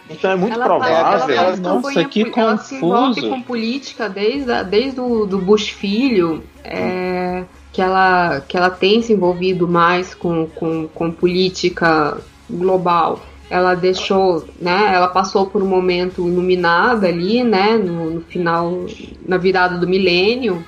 Então 0.10 0.32
é 0.32 0.36
muito 0.36 0.54
Ela 0.56 0.66
provável. 0.66 0.96
ela 0.96 1.20
faz 1.20 1.60
Nossa, 1.60 2.04
que 2.06 2.32
ela 2.36 2.58
se 2.58 2.76
envolve 2.76 3.08
confuso. 3.22 3.30
com 3.30 3.42
política 3.44 4.10
desde, 4.10 4.64
desde 4.64 5.00
o 5.00 5.26
do 5.26 5.38
Bush 5.38 5.70
filho, 5.70 6.44
é, 6.64 7.44
que, 7.72 7.82
ela, 7.82 8.42
que 8.42 8.58
ela 8.58 8.70
tem 8.70 9.02
se 9.02 9.14
envolvido 9.14 9.68
mais 9.68 10.14
com, 10.14 10.48
com, 10.48 10.88
com 10.88 11.12
política 11.12 12.18
global. 12.50 13.22
Ela 13.50 13.74
deixou, 13.74 14.46
né? 14.60 14.94
Ela 14.94 15.08
passou 15.08 15.48
por 15.48 15.62
um 15.62 15.68
momento 15.68 16.28
iluminada 16.28 17.08
ali, 17.08 17.44
né? 17.44 17.78
No, 17.78 18.12
no 18.12 18.22
final, 18.22 18.86
na 19.28 19.38
virada 19.38 19.78
do 19.78 19.88
milênio. 19.88 20.64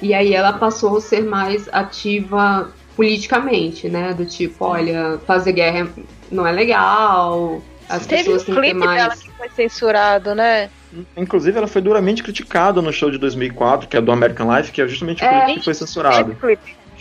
E 0.00 0.14
aí 0.14 0.32
ela 0.32 0.52
passou 0.52 0.96
a 0.96 1.00
ser 1.00 1.24
mais 1.24 1.68
ativa 1.72 2.70
politicamente, 2.94 3.88
né? 3.88 4.14
Do 4.14 4.24
tipo, 4.24 4.64
olha, 4.64 5.18
fazer 5.26 5.52
guerra 5.52 5.88
não 6.30 6.46
é 6.46 6.52
legal. 6.52 7.60
As 7.88 8.06
Teve 8.06 8.30
um 8.34 8.38
clipe 8.38 8.74
mais. 8.74 9.00
dela 9.02 9.16
que 9.16 9.30
foi 9.30 9.48
censurado, 9.50 10.34
né? 10.34 10.68
Inclusive, 11.16 11.56
ela 11.58 11.66
foi 11.66 11.80
duramente 11.82 12.22
criticada 12.22 12.80
no 12.82 12.92
show 12.92 13.10
de 13.10 13.18
2004, 13.18 13.88
que 13.88 13.96
é 13.96 14.00
do 14.00 14.10
American 14.12 14.54
Life, 14.54 14.72
que 14.72 14.80
é 14.82 14.88
justamente 14.88 15.22
o 15.22 15.26
É. 15.26 15.44
clipe 15.44 15.58
que 15.60 15.64
foi 15.64 15.74
censurado. 15.74 16.36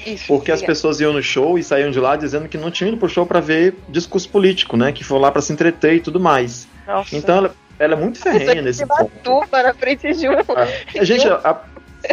Isso. 0.06 0.28
Porque 0.28 0.52
as 0.52 0.60
obrigada. 0.60 0.66
pessoas 0.66 1.00
iam 1.00 1.12
no 1.12 1.24
show 1.24 1.58
e 1.58 1.64
saíam 1.64 1.90
de 1.90 2.00
lá 2.00 2.16
dizendo 2.16 2.48
que 2.48 2.58
não 2.58 2.70
tinham 2.70 2.90
ido 2.90 2.98
pro 2.98 3.10
show 3.10 3.26
pra 3.26 3.40
ver 3.40 3.76
discurso 3.90 4.30
político, 4.30 4.78
né? 4.78 4.92
Que 4.92 5.04
foi 5.04 5.20
lá 5.20 5.32
pra 5.32 5.42
se 5.42 5.52
entreter 5.52 5.96
e 5.96 6.00
tudo 6.00 6.20
mais. 6.20 6.68
Nossa. 6.86 7.16
Então 7.16 7.38
ela, 7.38 7.56
ela 7.80 7.94
é 7.94 7.98
muito 7.98 8.20
ferrenha 8.20 8.62
nesse 8.62 8.86
ponto. 8.86 9.12
Na 9.52 9.74
frente 9.74 10.14
de 10.14 10.30
um. 10.30 10.34
A 11.00 11.04
gente, 11.04 11.28
a 11.28 11.62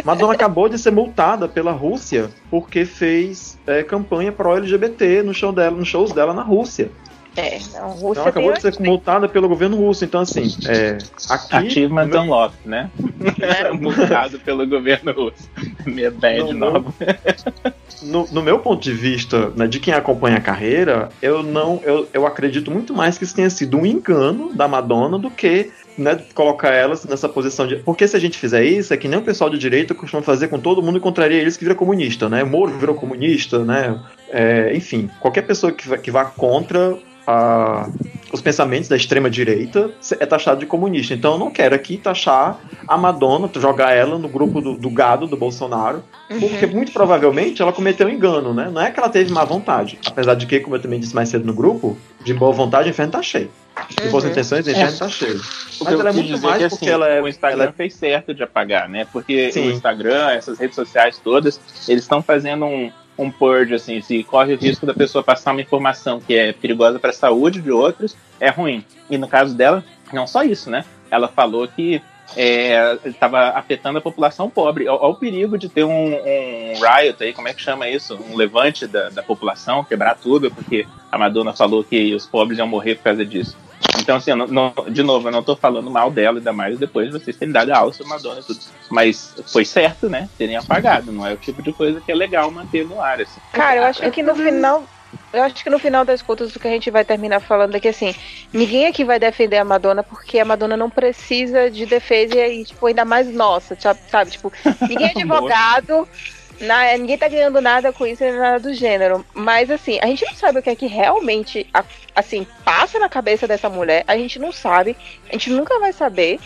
Madonna 0.03 0.33
acabou 0.33 0.67
de 0.67 0.79
ser 0.79 0.91
multada 0.91 1.47
pela 1.47 1.71
Rússia 1.71 2.29
porque 2.49 2.85
fez 2.85 3.57
é, 3.67 3.83
campanha 3.83 4.31
pro 4.31 4.55
LGBT 4.55 5.21
no 5.23 5.33
show 5.33 5.51
dela, 5.53 5.77
nos 5.77 5.87
shows 5.87 6.11
dela 6.11 6.33
na 6.33 6.41
Rússia. 6.41 6.89
É, 7.35 7.59
não, 7.73 7.89
Então 7.89 7.89
Rússia 7.89 8.21
ela 8.21 8.29
acabou 8.29 8.53
tem 8.53 8.71
de 8.71 8.77
ser 8.77 8.83
multada 8.83 9.27
pelo 9.27 9.47
governo 9.49 9.77
russo. 9.77 10.05
Então, 10.05 10.21
assim, 10.21 10.47
é, 10.67 10.97
aqui. 11.29 11.55
Achievement 11.55 12.05
no 12.05 12.11
meu- 12.11 12.21
Unlocked, 12.21 12.57
né? 12.65 12.89
Multado 13.79 14.39
pelo 14.39 14.65
governo 14.65 15.11
russo. 15.11 15.49
Minha 15.85 16.11
bad 16.11 16.39
Não, 16.39 16.53
não. 16.53 16.71
nova. 16.73 16.93
no, 18.01 18.27
no 18.31 18.41
meu 18.41 18.59
ponto 18.59 18.81
de 18.81 18.93
vista, 18.93 19.49
né, 19.55 19.67
de 19.67 19.79
quem 19.79 19.93
acompanha 19.93 20.37
a 20.37 20.41
carreira, 20.41 21.09
eu 21.21 21.43
não, 21.43 21.81
eu, 21.83 22.07
eu 22.13 22.25
acredito 22.25 22.71
muito 22.71 22.93
mais 22.93 23.17
que 23.17 23.23
isso 23.23 23.35
tenha 23.35 23.49
sido 23.49 23.77
um 23.77 23.85
engano 23.85 24.53
da 24.53 24.67
Madonna 24.67 25.17
do 25.17 25.29
que 25.29 25.71
né, 25.97 26.19
colocar 26.33 26.69
elas 26.69 27.05
nessa 27.05 27.27
posição 27.29 27.67
de. 27.67 27.77
Porque 27.77 28.07
se 28.07 28.15
a 28.15 28.19
gente 28.19 28.37
fizer 28.37 28.63
isso, 28.63 28.93
é 28.93 28.97
que 28.97 29.07
nem 29.07 29.19
o 29.19 29.21
pessoal 29.21 29.49
de 29.49 29.57
direita 29.57 29.93
costuma 29.93 30.21
fazer 30.21 30.47
com 30.49 30.59
todo 30.59 30.81
mundo 30.81 30.97
e 30.97 31.01
contraria 31.01 31.39
eles 31.41 31.55
que 31.57 31.63
vira 31.63 31.75
comunista, 31.75 32.27
né? 32.29 32.43
Moro 32.43 32.77
virou 32.77 32.95
comunista, 32.95 33.59
né? 33.63 33.99
É, 34.29 34.75
enfim, 34.75 35.09
qualquer 35.19 35.43
pessoa 35.43 35.71
que 35.71 35.87
vá, 35.87 35.97
que 35.97 36.11
vá 36.11 36.25
contra 36.25 36.97
a- 37.27 37.89
os 38.31 38.41
pensamentos 38.41 38.89
da 38.89 38.95
extrema 38.97 39.29
direita 39.29 39.91
é 40.19 40.25
taxado 40.25 40.59
de 40.59 40.65
comunista. 40.65 41.13
Então 41.13 41.33
eu 41.33 41.39
não 41.39 41.49
quero 41.51 41.73
aqui 41.73 41.95
taxar 41.97 42.59
a 42.87 42.97
Madonna, 42.97 43.49
jogar 43.55 43.93
ela 43.93 44.17
no 44.17 44.27
grupo 44.27 44.59
do, 44.61 44.73
do 44.77 44.89
gado 44.89 45.25
do 45.25 45.37
Bolsonaro, 45.37 46.03
porque 46.27 46.65
muito 46.65 46.91
provavelmente 46.91 47.61
ela 47.61 47.71
cometeu 47.71 48.07
um 48.07 48.09
engano, 48.09 48.53
né? 48.53 48.69
Não 48.71 48.81
é 48.81 48.91
que 48.91 48.99
ela 48.99 49.09
teve 49.09 49.31
má 49.31 49.45
vontade. 49.45 49.97
Apesar 50.05 50.33
de 50.35 50.45
que, 50.45 50.59
como 50.59 50.75
eu 50.75 50.81
também 50.81 50.99
disse 50.99 51.15
mais 51.15 51.29
cedo 51.29 51.45
no 51.45 51.53
grupo, 51.53 51.97
de 52.23 52.33
boa 52.33 52.51
vontade 52.51 52.89
o 52.89 52.91
inferno 52.91 53.11
tá 53.13 53.21
cheio. 53.21 53.49
De 54.01 54.07
boas 54.09 54.23
Uhum. 54.23 54.31
intenções 54.31 54.65
o 54.67 54.69
inferno 54.71 54.97
tá 54.97 55.07
cheio. 55.09 55.35
O 55.35 55.39
Mas 55.39 55.77
que 55.87 55.93
eu 55.93 55.99
ela 55.99 56.09
é 56.09 56.13
muito 56.13 56.27
dizer 56.27 56.47
mais 56.47 56.63
que, 56.63 56.69
porque 56.69 56.85
assim, 56.85 56.93
ela 56.93 57.07
é. 57.07 57.21
o 57.21 57.27
Instagram 57.27 57.61
ela 57.63 57.69
é- 57.71 57.73
fez 57.73 57.93
certo 57.93 58.33
de 58.33 58.43
apagar, 58.43 58.89
né? 58.89 59.05
Porque 59.11 59.51
Sim. 59.51 59.67
o 59.69 59.71
Instagram, 59.71 60.29
essas 60.31 60.57
redes 60.59 60.75
sociais 60.75 61.19
todas, 61.23 61.59
eles 61.87 62.03
estão 62.03 62.21
fazendo 62.21 62.65
um, 62.65 62.91
um 63.17 63.31
purge, 63.31 63.73
assim, 63.73 64.01
se 64.01 64.23
corre 64.23 64.53
o 64.53 64.57
risco 64.57 64.85
da 64.85 64.93
pessoa 64.93 65.23
passar 65.23 65.51
uma 65.51 65.61
informação 65.61 66.19
que 66.19 66.35
é 66.35 66.53
perigosa 66.53 66.99
para 66.99 67.11
a 67.11 67.13
saúde 67.13 67.61
de 67.61 67.71
outros, 67.71 68.15
é 68.39 68.49
ruim. 68.49 68.83
E 69.09 69.17
no 69.17 69.27
caso 69.27 69.55
dela, 69.55 69.83
não 70.11 70.27
só 70.27 70.43
isso, 70.43 70.69
né? 70.69 70.83
Ela 71.09 71.27
falou 71.27 71.67
que 71.67 72.01
estava 73.05 73.49
afetando 73.49 73.97
a 73.97 74.01
população 74.01 74.49
pobre. 74.49 74.87
Olha 74.87 74.99
o 75.05 75.15
perigo 75.15 75.57
de 75.57 75.69
ter 75.69 75.83
um, 75.83 76.15
um 76.15 76.73
riot 76.73 77.23
aí, 77.23 77.33
como 77.33 77.47
é 77.47 77.53
que 77.53 77.61
chama 77.61 77.87
isso? 77.87 78.17
Um 78.29 78.35
levante 78.35 78.87
da, 78.87 79.09
da 79.09 79.23
população, 79.23 79.83
quebrar 79.83 80.15
tudo, 80.15 80.49
porque 80.51 80.87
a 81.11 81.17
Madonna 81.17 81.53
falou 81.53 81.83
que 81.83 82.13
os 82.13 82.25
pobres 82.25 82.57
iam 82.59 82.67
morrer 82.67 82.95
por 82.95 83.03
causa 83.03 83.25
disso. 83.25 83.55
Então, 83.99 84.17
assim, 84.17 84.33
não- 84.33 84.47
não- 84.47 84.73
de 84.89 85.03
novo, 85.03 85.27
eu 85.27 85.31
não 85.31 85.43
tô 85.43 85.55
falando 85.55 85.89
mal 85.89 86.09
dela, 86.11 86.37
ainda 86.39 86.51
mais 86.53 86.77
depois 86.77 87.07
de 87.07 87.13
vocês 87.13 87.35
terem 87.35 87.53
dado 87.53 87.71
a 87.71 87.77
aula 87.77 87.93
sobre 87.93 88.09
Madonna 88.11 88.39
e 88.39 88.43
tudo. 88.43 88.59
Mas 88.89 89.33
foi 89.51 89.63
certo, 89.65 90.09
né? 90.09 90.29
Terem 90.37 90.57
apagado. 90.57 91.11
Não 91.11 91.25
é 91.25 91.33
o 91.33 91.37
tipo 91.37 91.61
de 91.61 91.71
coisa 91.71 92.01
que 92.01 92.11
é 92.11 92.15
legal 92.15 92.49
manter 92.51 92.85
no 92.85 92.99
ar, 93.01 93.21
assim. 93.21 93.39
Cara, 93.53 93.77
eu 93.77 93.83
acho 93.85 94.11
que 94.11 94.21
no 94.23 94.35
final. 94.35 94.83
Eu 95.33 95.43
acho 95.43 95.63
que 95.63 95.69
no 95.69 95.79
final 95.79 96.05
das 96.05 96.21
contas 96.21 96.55
o 96.55 96.59
que 96.59 96.67
a 96.67 96.71
gente 96.71 96.89
vai 96.89 97.03
terminar 97.03 97.41
falando 97.41 97.75
é 97.75 97.79
que 97.79 97.89
assim, 97.89 98.15
ninguém 98.53 98.87
aqui 98.87 99.03
vai 99.03 99.19
defender 99.19 99.57
a 99.57 99.65
Madonna 99.65 100.01
porque 100.01 100.39
a 100.39 100.45
Madonna 100.45 100.77
não 100.77 100.89
precisa 100.89 101.69
de 101.69 101.85
defesa 101.85 102.35
e 102.47 102.63
tipo, 102.63 102.85
ainda 102.85 103.03
mais 103.03 103.27
nossa, 103.27 103.77
sabe? 104.09 104.31
Tipo, 104.31 104.51
ninguém 104.87 105.07
é 105.07 105.11
advogado, 105.17 106.07
na- 106.61 106.97
ninguém 106.97 107.17
tá 107.17 107.27
ganhando 107.27 107.59
nada 107.59 107.91
com 107.91 108.07
isso, 108.07 108.23
nada 108.23 108.59
do 108.59 108.73
gênero. 108.73 109.25
Mas 109.33 109.69
assim, 109.69 109.99
a 110.01 110.07
gente 110.07 110.25
não 110.25 110.35
sabe 110.35 110.59
o 110.59 110.63
que 110.63 110.69
é 110.69 110.75
que 110.75 110.87
realmente 110.87 111.67
assim, 112.15 112.47
passa 112.63 112.97
na 112.97 113.09
cabeça 113.09 113.45
dessa 113.45 113.69
mulher, 113.69 114.03
a 114.07 114.17
gente 114.17 114.39
não 114.39 114.51
sabe, 114.53 114.95
a 115.29 115.33
gente 115.33 115.49
nunca 115.49 115.79
vai 115.79 115.91
saber. 115.91 116.39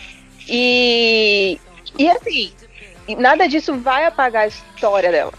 E. 0.48 1.60
E 1.98 2.08
assim, 2.10 2.52
nada 3.18 3.48
disso 3.48 3.74
vai 3.78 4.04
apagar 4.04 4.44
a 4.44 4.48
história 4.48 5.10
dela 5.10 5.32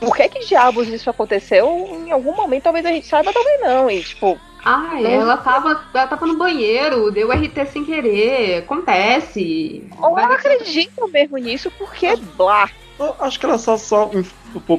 por 0.00 0.16
que 0.16 0.28
que 0.28 0.46
diabos 0.46 0.88
isso 0.88 1.10
aconteceu? 1.10 1.66
Em 2.06 2.10
algum 2.10 2.34
momento 2.34 2.64
talvez 2.64 2.84
a 2.86 2.90
gente 2.90 3.06
saiba, 3.06 3.32
talvez 3.32 3.60
não. 3.60 3.90
E 3.90 4.02
tipo, 4.02 4.38
Ai, 4.64 5.06
ela 5.06 5.36
tava, 5.36 5.80
ela 5.94 6.06
tava 6.06 6.26
no 6.26 6.36
banheiro, 6.36 7.10
deu 7.10 7.30
RT 7.30 7.66
sem 7.72 7.84
querer, 7.84 8.58
acontece. 8.58 9.84
ou 10.00 10.18
ela 10.18 10.34
acredita 10.34 11.06
mesmo 11.08 11.36
nisso 11.38 11.70
porque 11.78 12.16
blá. 12.36 12.68
Eu 12.98 13.14
acho 13.20 13.38
que 13.38 13.46
ela 13.46 13.58
só, 13.58 13.76
só 13.76 14.10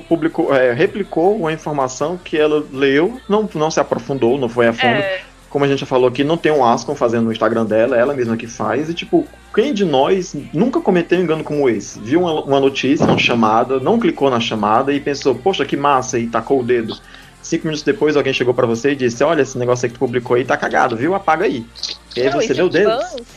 publicou, 0.07 0.53
é, 0.53 0.73
replicou 0.73 1.37
uma 1.37 1.53
informação 1.53 2.17
que 2.17 2.37
ela 2.37 2.65
leu, 2.71 3.19
não, 3.29 3.49
não 3.55 3.71
se 3.71 3.79
aprofundou, 3.79 4.37
não 4.37 4.49
foi 4.49 4.67
a 4.67 4.73
fundo. 4.73 4.99
É, 4.99 5.21
Como 5.49 5.63
a 5.63 5.67
gente 5.67 5.79
já 5.79 5.85
falou 5.85 6.09
aqui, 6.09 6.23
não 6.23 6.35
tem 6.35 6.51
um 6.51 6.65
Ascom 6.65 6.93
fazendo 6.95 7.25
no 7.25 7.31
Instagram 7.31 7.65
dela, 7.65 7.95
ela 7.95 8.13
mesma 8.13 8.35
que 8.35 8.45
faz. 8.45 8.89
E, 8.89 8.93
tipo, 8.93 9.25
quem 9.53 9.73
de 9.73 9.83
nós 9.85 10.35
nunca 10.53 10.79
cometeu 10.81 11.17
um 11.19 11.23
engano 11.23 11.43
como 11.43 11.69
esse? 11.69 11.99
Viu 11.99 12.21
uma, 12.21 12.41
uma 12.43 12.59
notícia, 12.59 13.05
uma 13.05 13.17
chamada, 13.17 13.79
não 13.79 13.99
clicou 13.99 14.29
na 14.29 14.39
chamada 14.39 14.93
e 14.93 14.99
pensou, 14.99 15.33
poxa, 15.35 15.65
que 15.65 15.75
massa, 15.77 16.19
e 16.19 16.27
tacou 16.27 16.59
o 16.59 16.63
dedo. 16.63 16.97
Cinco 17.41 17.63
minutos 17.65 17.83
depois 17.83 18.15
alguém 18.15 18.33
chegou 18.33 18.53
pra 18.53 18.67
você 18.67 18.91
e 18.91 18.95
disse, 18.95 19.23
olha, 19.23 19.41
esse 19.41 19.57
negócio 19.57 19.85
aí 19.85 19.89
que 19.89 19.95
tu 19.95 19.99
publicou 19.99 20.35
aí 20.35 20.45
tá 20.45 20.55
cagado, 20.57 20.95
viu? 20.95 21.15
Apaga 21.15 21.45
aí. 21.45 21.65
E 22.15 22.21
aí 22.21 22.29
Não, 22.29 22.41
você 22.41 22.53
deu 22.53 22.69
de 22.69 22.79
dedo. 22.79 22.89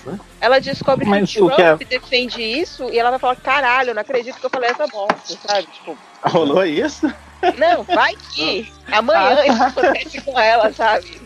né? 0.04 0.18
ela 0.40 0.58
descobre 0.58 1.06
Mas 1.06 1.32
que 1.32 1.40
o 1.40 1.46
o 1.46 1.50
que 1.54 1.62
é- 1.62 1.76
Trump 1.76 1.88
defende 1.88 2.42
isso 2.42 2.84
e 2.90 2.98
ela 2.98 3.10
vai 3.10 3.18
falar, 3.18 3.36
caralho, 3.36 3.90
eu 3.90 3.94
não 3.94 4.02
acredito 4.02 4.38
que 4.38 4.44
eu 4.44 4.50
falei 4.50 4.70
essa 4.70 4.86
bosta, 4.86 5.38
sabe? 5.46 5.66
Tipo, 5.72 5.96
Rolou 6.24 6.64
isso? 6.64 7.10
não, 7.58 7.82
vai 7.84 8.14
que 8.34 8.70
amanhã 8.90 9.36
Ah, 9.40 9.46
isso 9.46 9.62
acontece 9.62 10.20
com 10.20 10.38
ela, 10.38 10.72
sabe? 10.72 11.20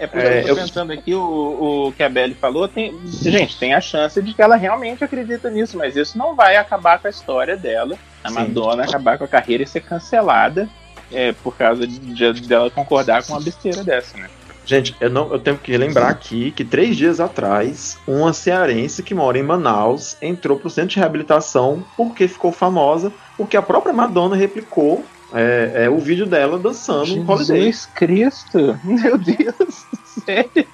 É 0.00 0.06
porque 0.06 0.26
É, 0.26 0.38
eu 0.40 0.42
tô 0.44 0.48
eu- 0.48 0.56
pensando 0.56 0.92
aqui, 0.92 1.14
o, 1.14 1.88
o 1.88 1.92
que 1.92 2.02
a 2.02 2.08
Belly 2.08 2.34
falou, 2.34 2.66
tem, 2.66 2.98
gente, 3.04 3.58
tem 3.58 3.74
a 3.74 3.80
chance 3.82 4.20
de 4.22 4.32
que 4.32 4.40
ela 4.40 4.56
realmente 4.56 5.04
acredita 5.04 5.50
nisso, 5.50 5.76
mas 5.76 5.94
isso 5.94 6.16
não 6.16 6.34
vai 6.34 6.56
acabar 6.56 6.98
com 6.98 7.06
a 7.06 7.10
história 7.10 7.54
dela, 7.54 7.98
a 8.24 8.28
Sim. 8.30 8.34
Madonna 8.34 8.82
acabar 8.84 9.18
com 9.18 9.24
a 9.24 9.28
carreira 9.28 9.62
e 9.62 9.66
ser 9.66 9.80
cancelada 9.82 10.66
é, 11.12 11.32
por 11.32 11.54
causa 11.54 11.86
de, 11.86 11.98
de- 11.98 12.48
dela 12.48 12.70
concordar 12.70 13.22
com 13.24 13.34
uma 13.34 13.40
besteira 13.42 13.84
dessa, 13.84 14.16
né? 14.16 14.28
Gente, 14.64 14.94
eu, 15.00 15.10
não, 15.10 15.32
eu 15.32 15.38
tenho 15.38 15.58
que 15.58 15.76
lembrar 15.76 16.08
aqui 16.08 16.50
que 16.52 16.64
três 16.64 16.96
dias 16.96 17.18
atrás, 17.20 17.98
uma 18.06 18.32
cearense 18.32 19.02
que 19.02 19.14
mora 19.14 19.38
em 19.38 19.42
Manaus 19.42 20.16
entrou 20.22 20.58
pro 20.58 20.70
centro 20.70 20.90
de 20.90 20.98
reabilitação 20.98 21.84
porque 21.96 22.26
ficou 22.28 22.52
famosa, 22.52 23.12
porque 23.36 23.56
a 23.56 23.62
própria 23.62 23.92
Madonna 23.92 24.36
replicou 24.36 25.04
é, 25.34 25.84
é, 25.84 25.90
o 25.90 25.98
vídeo 25.98 26.26
dela 26.26 26.58
dançando 26.58 27.16
no 27.16 27.30
Holiday. 27.30 27.62
Jesus 27.64 27.86
Cristo! 27.94 28.78
Meu 28.84 29.16
Deus! 29.18 29.84
Sério? 30.24 30.66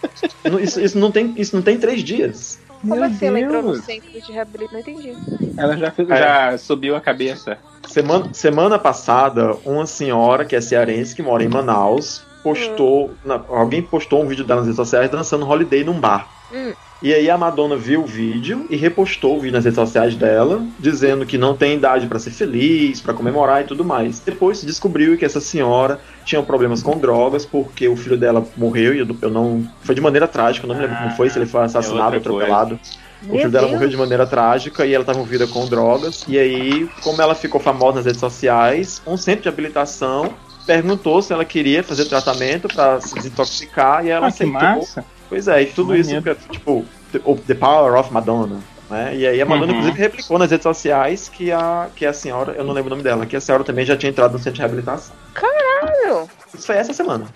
Não, 0.44 0.58
Isso, 0.58 0.80
isso 0.80 0.98
não 0.98 1.10
tem, 1.10 1.34
isso 1.36 1.54
não 1.54 1.62
tem 1.62 1.78
três 1.78 2.02
dias. 2.02 2.58
Como 2.80 2.94
Meu 2.94 3.04
assim 3.04 3.26
ela 3.26 3.40
entrou 3.40 3.62
no 3.62 3.72
Deus! 3.72 3.84
centro 3.84 4.10
de 4.10 4.32
reabilitação? 4.32 4.72
Não 4.72 4.80
entendi. 4.80 5.52
Ela 5.56 5.76
já, 5.76 5.90
fez, 5.90 6.10
É. 6.10 6.16
já 6.18 6.58
subiu 6.58 6.96
a 6.96 7.00
cabeça. 7.00 7.58
Semana, 7.86 8.28
semana 8.32 8.78
passada, 8.78 9.54
uma 9.64 9.86
senhora 9.86 10.44
que 10.44 10.56
é 10.56 10.60
cearense, 10.60 11.14
que 11.14 11.22
mora 11.22 11.42
em 11.44 11.48
Manaus, 11.48 12.22
postou. 12.42 13.12
na- 13.24 13.40
alguém 13.48 13.82
postou 13.82 14.22
um 14.22 14.26
vídeo 14.26 14.44
dela 14.44 14.60
nas 14.60 14.66
redes 14.68 14.76
sociais 14.76 15.10
dançando 15.10 15.46
Holiday 15.48 15.84
num 15.84 15.98
bar. 15.98 16.28
Hum. 16.52 16.72
E 17.02 17.12
aí 17.12 17.28
a 17.28 17.36
Madonna 17.36 17.76
viu 17.76 18.02
o 18.02 18.06
vídeo 18.06 18.66
e 18.70 18.76
repostou 18.76 19.36
o 19.36 19.40
vídeo 19.40 19.52
nas 19.54 19.64
redes 19.64 19.76
sociais 19.78 20.14
dela, 20.16 20.64
dizendo 20.78 21.26
que 21.26 21.36
não 21.36 21.54
tem 21.54 21.74
idade 21.74 22.06
pra 22.06 22.18
ser 22.18 22.30
feliz, 22.30 23.00
pra 23.02 23.12
comemorar 23.12 23.60
e 23.62 23.64
tudo 23.64 23.84
mais. 23.84 24.18
Depois 24.20 24.58
se 24.58 24.66
descobriu 24.66 25.16
que 25.18 25.24
essa 25.24 25.40
senhora 25.40 26.00
tinha 26.24 26.42
problemas 26.42 26.82
com 26.82 26.96
drogas 26.98 27.44
porque 27.44 27.86
o 27.86 27.96
filho 27.96 28.16
dela 28.16 28.42
morreu 28.56 28.94
e 28.94 29.00
eu, 29.20 29.30
não 29.30 29.66
foi 29.82 29.94
de 29.94 30.00
maneira 30.00 30.26
trágica, 30.26 30.64
eu 30.64 30.68
não 30.68 30.74
me 30.74 30.82
lembro 30.82 30.96
como 30.96 31.10
foi, 31.10 31.28
se 31.28 31.38
ele 31.38 31.46
foi 31.46 31.62
assassinado, 31.64 32.16
outra 32.16 32.30
coisa. 32.30 32.44
atropelado. 32.44 32.80
O 33.28 33.36
filho 33.36 33.50
dela 33.50 33.68
morreu 33.68 33.88
de 33.88 33.96
maneira 33.96 34.26
trágica 34.26 34.86
e 34.86 34.92
ela 34.94 35.02
estava 35.02 35.18
envolvida 35.18 35.46
com 35.46 35.66
drogas. 35.66 36.24
E 36.26 36.38
aí, 36.38 36.88
como 37.02 37.20
ela 37.20 37.34
ficou 37.34 37.60
famosa 37.60 37.96
nas 37.96 38.04
redes 38.06 38.20
sociais, 38.20 39.02
um 39.06 39.16
centro 39.16 39.42
de 39.42 39.48
habilitação 39.48 40.32
perguntou 40.66 41.22
se 41.22 41.32
ela 41.32 41.44
queria 41.44 41.82
fazer 41.82 42.06
tratamento 42.06 42.68
para 42.68 43.00
se 43.00 43.14
desintoxicar 43.14 44.04
e 44.04 44.10
ela 44.10 44.26
Ah, 44.26 44.32
que 44.32 44.34
aceitou. 44.42 44.52
massa. 44.60 45.04
Pois 45.28 45.48
é, 45.48 45.62
e 45.62 45.66
tudo 45.66 45.88
Maneiro. 45.88 46.08
isso, 46.10 46.22
pra, 46.22 46.34
tipo, 46.34 46.84
the, 47.12 47.20
o- 47.24 47.36
the 47.36 47.54
Power 47.54 47.94
of 47.98 48.12
Madonna. 48.12 48.60
Né? 48.88 49.16
E 49.16 49.26
aí 49.26 49.40
a 49.42 49.44
Madonna, 49.44 49.72
Uhum. 49.72 49.78
inclusive, 49.80 49.98
replicou 50.00 50.38
nas 50.38 50.48
redes 50.50 50.62
sociais 50.62 51.28
que 51.28 51.50
a, 51.50 51.88
que 51.96 52.06
a 52.06 52.12
senhora, 52.12 52.52
eu 52.52 52.62
não 52.64 52.72
lembro 52.72 52.86
o 52.86 52.90
nome 52.90 53.02
dela, 53.02 53.26
que 53.26 53.34
a 53.34 53.40
senhora 53.40 53.64
também 53.64 53.84
já 53.84 53.96
tinha 53.96 54.10
entrado 54.10 54.32
no 54.34 54.38
centro 54.38 54.52
de 54.54 54.60
reabilitação. 54.60 55.16
Caralho! 55.34 56.30
Isso 56.54 56.66
foi 56.66 56.76
essa 56.76 56.92
semana. 56.92 57.26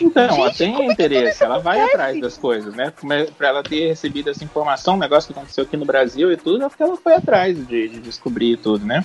Então, 0.00 0.22
ela 0.22 0.46
Gente, 0.48 0.58
tem 0.58 0.70
como 0.72 0.84
é 0.84 0.86
que 0.86 0.92
interesse, 0.92 1.42
ela 1.42 1.58
vai 1.58 1.80
atrás 1.80 2.20
das 2.20 2.38
coisas, 2.38 2.72
né? 2.74 2.92
É- 3.10 3.24
Pra 3.36 3.48
ela 3.48 3.62
ter 3.64 3.88
recebido 3.88 4.30
essa 4.30 4.44
informação, 4.44 4.94
um 4.94 4.98
negócio 4.98 5.32
que 5.32 5.38
aconteceu 5.38 5.64
aqui 5.64 5.76
no 5.76 5.84
Brasil 5.84 6.30
e 6.32 6.36
tudo, 6.36 6.64
é 6.64 6.68
porque 6.68 6.82
ela 6.82 6.96
foi 6.96 7.14
atrás 7.14 7.56
de, 7.66 7.88
de 7.88 7.98
descobrir 8.00 8.56
tudo, 8.58 8.86
né? 8.86 9.04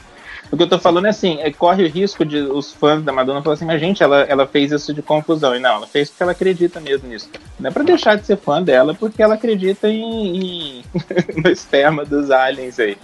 O 0.51 0.57
que 0.57 0.63
eu 0.63 0.69
tô 0.69 0.77
falando 0.79 1.05
é 1.07 1.09
assim, 1.09 1.39
é, 1.41 1.51
corre 1.51 1.83
o 1.83 1.89
risco 1.89 2.23
de 2.23 2.37
os 2.37 2.71
fãs 2.73 3.03
da 3.03 3.11
Madonna 3.11 3.41
falar 3.41 3.55
assim, 3.55 3.65
mas 3.65 3.79
gente, 3.79 4.03
ela, 4.03 4.21
ela 4.21 4.45
fez 4.47 4.71
isso 4.71 4.93
de 4.93 5.01
confusão. 5.01 5.55
E 5.55 5.59
não, 5.59 5.75
ela 5.75 5.87
fez 5.87 6.09
porque 6.09 6.23
ela 6.23 6.31
acredita 6.33 6.79
mesmo 6.79 7.09
nisso. 7.09 7.29
Não 7.59 7.69
é 7.69 7.73
pra 7.73 7.83
deixar 7.83 8.15
de 8.15 8.25
ser 8.25 8.37
fã 8.37 8.61
dela, 8.61 8.93
porque 8.93 9.21
ela 9.21 9.35
acredita 9.35 9.87
em, 9.89 10.37
em- 10.79 10.83
no 11.43 11.49
esperma 11.49 12.05
dos 12.05 12.29
aliens 12.31 12.79
aí. 12.79 12.97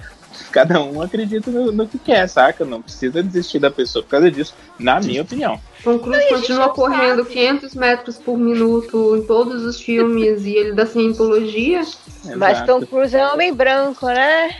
Cada 0.51 0.81
um 0.81 1.01
acredita 1.01 1.51
no, 1.51 1.71
no 1.71 1.87
que 1.87 1.97
quer, 1.99 2.27
saca? 2.27 2.63
Não 2.63 2.81
precisa 2.81 3.21
desistir 3.21 3.59
da 3.59 3.69
pessoa 3.69 4.01
por 4.03 4.09
causa 4.11 4.31
disso, 4.31 4.53
na 4.79 4.99
minha 4.99 5.21
opinião. 5.23 5.59
Tom 5.83 5.99
Cruise 5.99 6.29
continua 6.29 6.69
correndo 6.69 7.25
500 7.25 7.75
metros 7.75 8.17
por 8.17 8.37
minuto 8.37 9.17
em 9.17 9.23
todos 9.23 9.63
os 9.63 9.81
filmes 9.81 10.45
e 10.45 10.55
ele 10.55 10.73
dá 10.73 10.85
cientologia. 10.85 11.81
Mas. 12.37 12.61
Tom 12.61 12.81
Cruise 12.85 13.15
é 13.15 13.27
homem 13.27 13.53
branco, 13.53 14.05
né? 14.05 14.55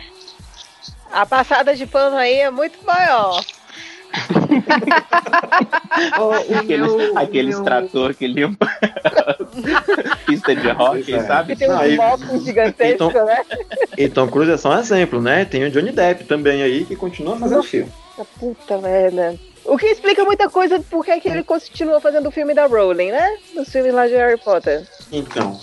A 1.12 1.26
passada 1.26 1.74
de 1.74 1.86
pano 1.86 2.16
aí 2.16 2.34
é 2.40 2.50
muito 2.50 2.78
maior. 2.84 3.42
O, 6.18 6.24
o 6.24 6.58
Aqueles, 6.58 6.92
meu- 6.94 7.18
aqueles 7.18 7.54
meu- 7.56 7.64
trator 7.64 8.14
que 8.14 8.26
limpa 8.26 8.66
pista 10.26 10.54
de 10.54 10.68
rock, 10.70 11.12
é. 11.14 11.22
sabe? 11.24 11.52
Que 11.54 11.58
tem 11.58 11.70
um 11.70 12.00
óculos 12.00 12.44
gigantesco, 12.44 13.04
Então- 13.10 13.24
né? 13.26 13.42
E 13.96 14.08
Tom 14.08 14.28
Cruise 14.28 14.50
é 14.52 14.56
só 14.56 14.70
um 14.70 14.78
exemplo, 14.78 15.20
né? 15.20 15.44
Tem 15.44 15.64
o 15.64 15.70
Johnny 15.70 15.92
Depp 15.92 16.24
também 16.24 16.62
aí, 16.62 16.84
que 16.84 16.96
continua 16.96 17.36
fazendo 17.38 17.62
filme. 17.62 17.92
Puta 18.38 18.78
merda. 18.78 19.38
O 19.64 19.76
que 19.78 19.86
explica 19.86 20.24
muita 20.24 20.48
coisa 20.50 20.78
de 20.78 20.84
por 20.86 21.04
que 21.04 21.20
que 21.20 21.28
ele 21.28 21.42
continua 21.42 22.00
fazendo 22.00 22.28
o 22.28 22.32
filme 22.32 22.54
da 22.54 22.66
Rowling, 22.66 23.10
né? 23.10 23.36
Dos 23.54 23.68
filmes 23.70 23.92
lá 23.94 24.06
de 24.06 24.14
Harry 24.14 24.38
Potter. 24.38 24.86
Então, 25.10 25.58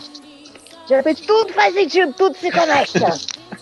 De 0.87 0.95
repente 0.95 1.23
tudo 1.23 1.51
faz 1.53 1.73
sentido, 1.73 2.13
tudo 2.13 2.35
se 2.37 2.51
conecta. 2.51 3.09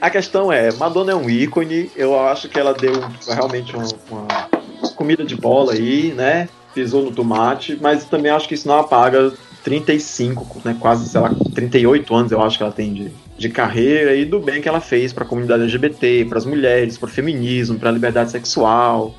A 0.00 0.10
questão 0.10 0.52
é, 0.52 0.72
Madonna 0.72 1.12
é 1.12 1.14
um 1.14 1.28
ícone, 1.28 1.90
eu 1.96 2.18
acho 2.18 2.48
que 2.48 2.58
ela 2.58 2.72
deu 2.72 2.92
realmente 3.28 3.74
uma, 3.76 3.86
uma 4.10 4.90
comida 4.94 5.24
de 5.24 5.36
bola 5.36 5.72
aí, 5.72 6.12
né? 6.12 6.48
Pisou 6.74 7.02
no 7.02 7.10
tomate, 7.10 7.78
mas 7.80 8.04
também 8.04 8.30
acho 8.30 8.48
que 8.48 8.54
isso 8.54 8.68
não 8.68 8.78
apaga 8.78 9.32
35, 9.62 10.62
né? 10.64 10.76
Quase, 10.78 11.08
sei 11.08 11.20
lá, 11.20 11.34
38 11.54 12.14
anos 12.14 12.32
eu 12.32 12.42
acho 12.42 12.56
que 12.56 12.62
ela 12.62 12.72
tem 12.72 12.92
de, 12.92 13.10
de 13.36 13.48
carreira 13.48 14.14
e 14.14 14.24
do 14.24 14.38
bem 14.38 14.60
que 14.60 14.68
ela 14.68 14.80
fez 14.80 15.12
para 15.12 15.24
a 15.24 15.26
comunidade 15.26 15.62
LGBT, 15.62 16.26
para 16.28 16.38
as 16.38 16.44
mulheres, 16.44 16.98
para 16.98 17.08
o 17.08 17.12
feminismo, 17.12 17.78
para 17.78 17.88
a 17.88 17.92
liberdade 17.92 18.30
sexual, 18.30 19.14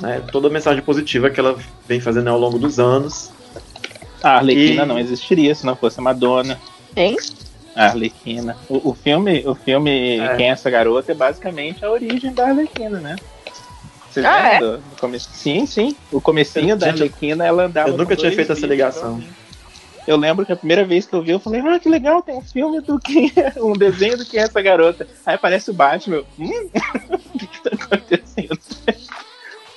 né? 0.00 0.22
Toda 0.32 0.48
a 0.48 0.50
mensagem 0.50 0.82
positiva 0.82 1.30
que 1.30 1.38
ela 1.38 1.56
vem 1.86 2.00
fazendo 2.00 2.28
ao 2.28 2.38
longo 2.38 2.58
dos 2.58 2.78
anos. 2.78 3.30
A 4.22 4.36
Arlequina 4.36 4.82
E- 4.82 4.86
não 4.86 4.98
existiria 4.98 5.54
se 5.54 5.64
não 5.64 5.76
fosse 5.76 6.00
a 6.00 6.02
Madonna. 6.02 6.58
Hein? 6.96 7.16
A 7.78 7.86
Arlequina. 7.86 8.56
O, 8.68 8.90
o 8.90 8.94
filme, 8.94 9.42
o 9.46 9.54
filme 9.54 10.18
É. 10.18 10.36
Quem 10.36 10.46
é 10.48 10.50
essa 10.50 10.68
garota 10.68 11.12
é 11.12 11.14
basicamente 11.14 11.84
a 11.84 11.90
origem 11.90 12.32
da 12.32 12.48
Arlequina, 12.48 12.98
né? 12.98 13.16
Vocês 14.10 14.26
Ah, 14.26 14.36
lembram 14.36 14.50
é? 14.52 14.58
do- 14.58 14.78
do 14.78 14.96
começo? 15.00 15.28
Sim, 15.32 15.64
sim. 15.66 15.96
O 16.10 16.20
comecinho 16.20 16.76
da 16.76 16.88
Gente, 16.88 17.02
Arlequina, 17.02 17.46
ela 17.46 17.64
andava 17.66 17.90
eu 17.90 17.96
nunca 17.96 18.16
tinha 18.16 18.32
feito 18.32 18.50
essa 18.52 18.66
ligação. 18.66 19.18
então, 19.18 19.38
Eu 20.08 20.16
lembro 20.16 20.44
que 20.46 20.50
a 20.52 20.56
primeira 20.56 20.84
vez 20.84 21.04
que 21.06 21.14
eu 21.14 21.22
vi, 21.22 21.30
eu 21.32 21.38
falei, 21.38 21.60
ah, 21.60 21.78
que 21.78 21.88
legal, 21.88 22.22
tem 22.22 22.34
um 22.34 22.40
filme 22.42 22.80
do 22.80 22.98
que 22.98 23.30
um 23.62 23.74
desenho 23.74 24.16
do 24.18 24.24
que 24.24 24.38
é 24.38 24.42
essa 24.42 24.60
garota. 24.62 25.06
Aí 25.24 25.34
aparece 25.34 25.70
o 25.70 25.74
Batman, 25.74 26.16
eu, 26.16 26.26
hum? 26.38 26.68
o 27.12 27.38
que, 27.38 27.46
que 27.46 27.62
tá 27.62 27.70
acontecendo? 27.74 28.58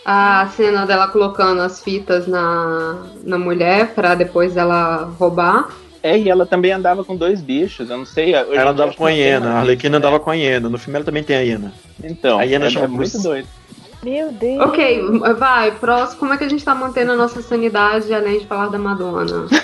A 0.03 0.47
cena 0.55 0.85
dela 0.87 1.07
colocando 1.09 1.61
as 1.61 1.83
fitas 1.83 2.25
na, 2.27 3.05
na 3.23 3.37
mulher 3.37 3.93
pra 3.93 4.15
depois 4.15 4.57
ela 4.57 5.03
roubar. 5.19 5.69
É, 6.03 6.17
e 6.17 6.29
ela 6.29 6.45
também 6.45 6.71
andava 6.71 7.03
com 7.03 7.15
dois 7.15 7.41
bichos, 7.41 7.89
eu 7.89 7.97
não 7.97 8.05
sei. 8.05 8.33
Ela 8.33 8.71
andava 8.71 8.93
com 8.93 9.05
a 9.05 9.09
hiena, 9.11 9.51
a 9.51 9.59
Arlequina 9.59 9.91
né? 9.91 9.97
andava 9.97 10.19
com 10.19 10.29
a 10.31 10.33
hiena. 10.35 10.67
No 10.69 10.77
filme 10.79 10.95
ela 10.97 11.05
também 11.05 11.23
tem 11.23 11.35
a 11.35 11.41
hiena. 11.41 11.71
Então, 12.03 12.39
A 12.39 12.43
hiena 12.43 12.65
é, 12.65 12.69
chama 12.71 12.85
é 12.85 12.87
muito 12.87 13.11
Bruce. 13.11 13.21
doido. 13.23 13.47
Meu 14.03 14.31
Deus. 14.31 14.59
Ok, 14.61 14.99
vai, 15.37 15.71
próximo. 15.73 16.19
Como 16.21 16.33
é 16.33 16.37
que 16.37 16.43
a 16.43 16.49
gente 16.49 16.65
tá 16.65 16.73
mantendo 16.73 17.11
a 17.11 17.15
nossa 17.15 17.39
sanidade 17.43 18.11
além 18.11 18.39
de 18.39 18.47
falar 18.47 18.67
da 18.69 18.79
Madonna? 18.79 19.45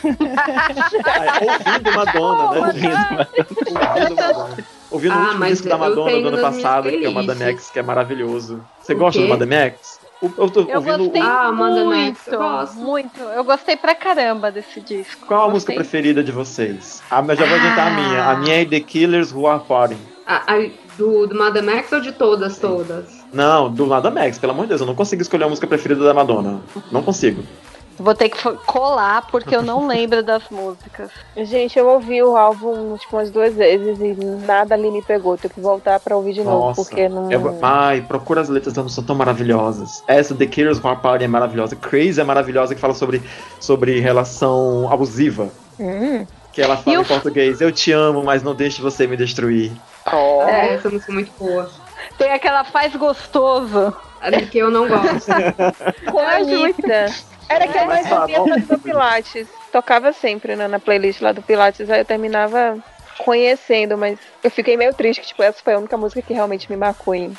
Ah, 1.06 1.40
ouvindo 1.42 1.96
Madonna, 1.96 2.52
né? 2.52 2.68
ouvindo 2.68 3.74
Madonna. 3.74 4.58
Ouvindo 4.92 5.14
Ah, 5.14 5.18
o 5.18 5.22
último 5.26 5.46
disco 5.46 5.68
da 5.70 5.78
Madonna 5.78 6.22
do 6.22 6.28
ano 6.28 6.38
passado, 6.40 6.90
que 6.90 7.04
é 7.06 7.10
o. 7.10 7.14
Madame 7.14 7.44
X, 7.44 7.70
que 7.72 7.80
é 7.80 7.84
maravilhoso. 7.84 8.64
Você 8.82 8.94
O 8.94 8.98
gosta 8.98 9.20
quê? 9.20 9.26
do 9.26 9.30
Madame 9.30 9.56
X? 9.56 10.00
Eu 10.22 10.50
tô 10.50 10.62
Eu 10.62 10.78
ouvindo 10.78 10.98
gostei 10.98 11.22
o- 11.22 11.26
Ah, 11.26 11.48
Amanda 11.48 11.86
muito, 11.86 12.32
muito. 12.76 13.20
Eu 13.22 13.44
gostei 13.44 13.76
pra 13.78 13.94
caramba 13.94 14.52
desse 14.52 14.82
disco. 14.82 15.26
Qual 15.28 15.48
a 15.48 15.52
música 15.52 15.74
preferida 15.74 16.24
de 16.24 16.32
vocês? 16.32 17.04
Ah, 17.10 17.22
mas 17.22 17.38
já 17.38 17.46
vou 17.46 17.56
adiantar 17.56 17.88
a 17.88 17.92
minha. 17.92 18.24
A 18.32 18.36
minha 18.38 18.62
é 18.62 18.66
The 18.66 18.80
Killers 18.80 19.32
Who 19.32 19.46
Are 19.48 19.64
Partying. 19.64 20.00
A- 20.26 20.54
a- 20.56 20.70
do, 20.98 21.28
do 21.28 21.36
Madame 21.38 21.70
X 21.74 21.92
ou 21.92 22.02
de 22.02 22.12
todas, 22.12 22.58
todas? 22.58 23.24
Não, 23.32 23.72
do 23.72 23.86
Madame 23.86 24.20
X, 24.22 24.40
pelo 24.40 24.54
amor 24.54 24.64
de 24.64 24.70
Deus, 24.70 24.82
eu 24.82 24.88
não 24.88 24.96
consigo 24.96 25.22
escolher 25.22 25.44
a 25.44 25.50
música 25.50 25.68
preferida 25.68 26.04
da 26.04 26.14
Madonna. 26.14 26.62
Não 26.92 27.04
consigo. 27.04 27.44
Vou 28.00 28.14
ter 28.14 28.30
que 28.30 28.38
colar 28.66 29.26
porque 29.32 29.56
eu 29.56 29.62
não 29.64 29.88
lembro 29.88 30.22
das 30.22 30.44
músicas. 30.52 31.10
Gente, 31.36 31.80
eu 31.80 31.88
ouvi 31.88 32.22
o 32.22 32.38
álbum 32.38 32.96
tipo 32.98 33.16
umas 33.18 33.32
duas 33.32 33.56
vezes 33.56 34.00
e 34.00 34.14
nada 34.46 34.76
ali 34.76 34.92
me 34.92 35.02
pegou. 35.02 35.36
Tenho 35.38 35.54
que 35.54 35.60
voltar 35.60 36.00
pra 36.00 36.16
ouvir 36.16 36.34
de 36.34 36.44
novo, 36.44 36.68
Nossa. 36.68 36.82
porque 36.84 37.10
não. 37.10 37.32
É, 37.32 37.36
ai, 37.64 38.02
procura 38.02 38.42
as 38.42 38.50
letras, 38.50 38.76
não 38.76 38.88
são 38.88 39.04
tão 39.04 39.16
maravilhosas. 39.16 40.04
Essa, 40.08 40.36
The 40.36 40.46
Killers 40.46 40.78
Who 40.80 40.88
Are 40.90 41.00
Partying, 41.02 41.26
é 41.26 41.28
maravilhosa. 41.28 41.76
Crazy 41.76 42.22
é 42.22 42.24
maravilhosa, 42.24 42.76
que 42.76 42.82
fala 42.82 42.94
sobre, 42.94 43.22
sobre 43.60 44.00
relação 44.00 44.88
abusiva. 44.92 45.50
Hum. 45.80 46.26
Que 46.54 46.62
ela 46.62 46.78
fala 46.78 46.96
E 46.96 47.00
em 47.00 47.02
o- 47.02 47.06
português, 47.06 47.62
eu 47.62 47.72
te 47.72 47.92
amo, 47.92 48.24
mas 48.24 48.44
não 48.44 48.54
deixe 48.54 48.82
você 48.82 49.08
me 49.08 49.18
destruir. 49.18 49.72
Ó. 50.06 50.44
É, 50.48 50.76
essa 50.76 50.90
música 50.90 51.12
é 51.12 51.16
muito 51.16 51.32
boa. 51.40 51.70
Tem 52.18 52.32
aquela 52.32 52.64
faz 52.64 52.96
gostoso. 52.96 53.94
A 54.22 54.32
que 54.32 54.58
eu 54.58 54.72
não 54.72 54.88
gosto. 54.88 55.28
Com 56.12 56.20
a 56.20 56.36
Anitta. 56.38 57.08
Era 57.50 57.68
que 57.68 57.78
eu 57.78 57.86
mais 57.86 58.12
ouvia 58.12 58.40
do 58.68 58.80
Pilates. 58.80 59.48
Tocava 59.72 60.12
sempre 60.14 60.56
né, 60.56 60.68
na 60.68 60.80
playlist 60.80 61.22
lá 61.22 61.32
do 61.32 61.42
Pilates, 61.42 61.90
aí 61.90 62.00
eu 62.02 62.06
terminava 62.06 62.78
conhecendo, 63.18 63.98
mas 63.98 64.18
eu 64.44 64.52
fiquei 64.52 64.78
meio 64.78 64.94
triste, 64.94 65.22
que 65.22 65.28
tipo, 65.28 65.44
essa 65.44 65.62
foi 65.64 65.74
a 65.74 65.78
única 65.80 65.98
música 65.98 66.22
que 66.22 66.34
realmente 66.34 66.70
me 66.70 66.78
marcou 66.78 67.14
em, 67.16 67.34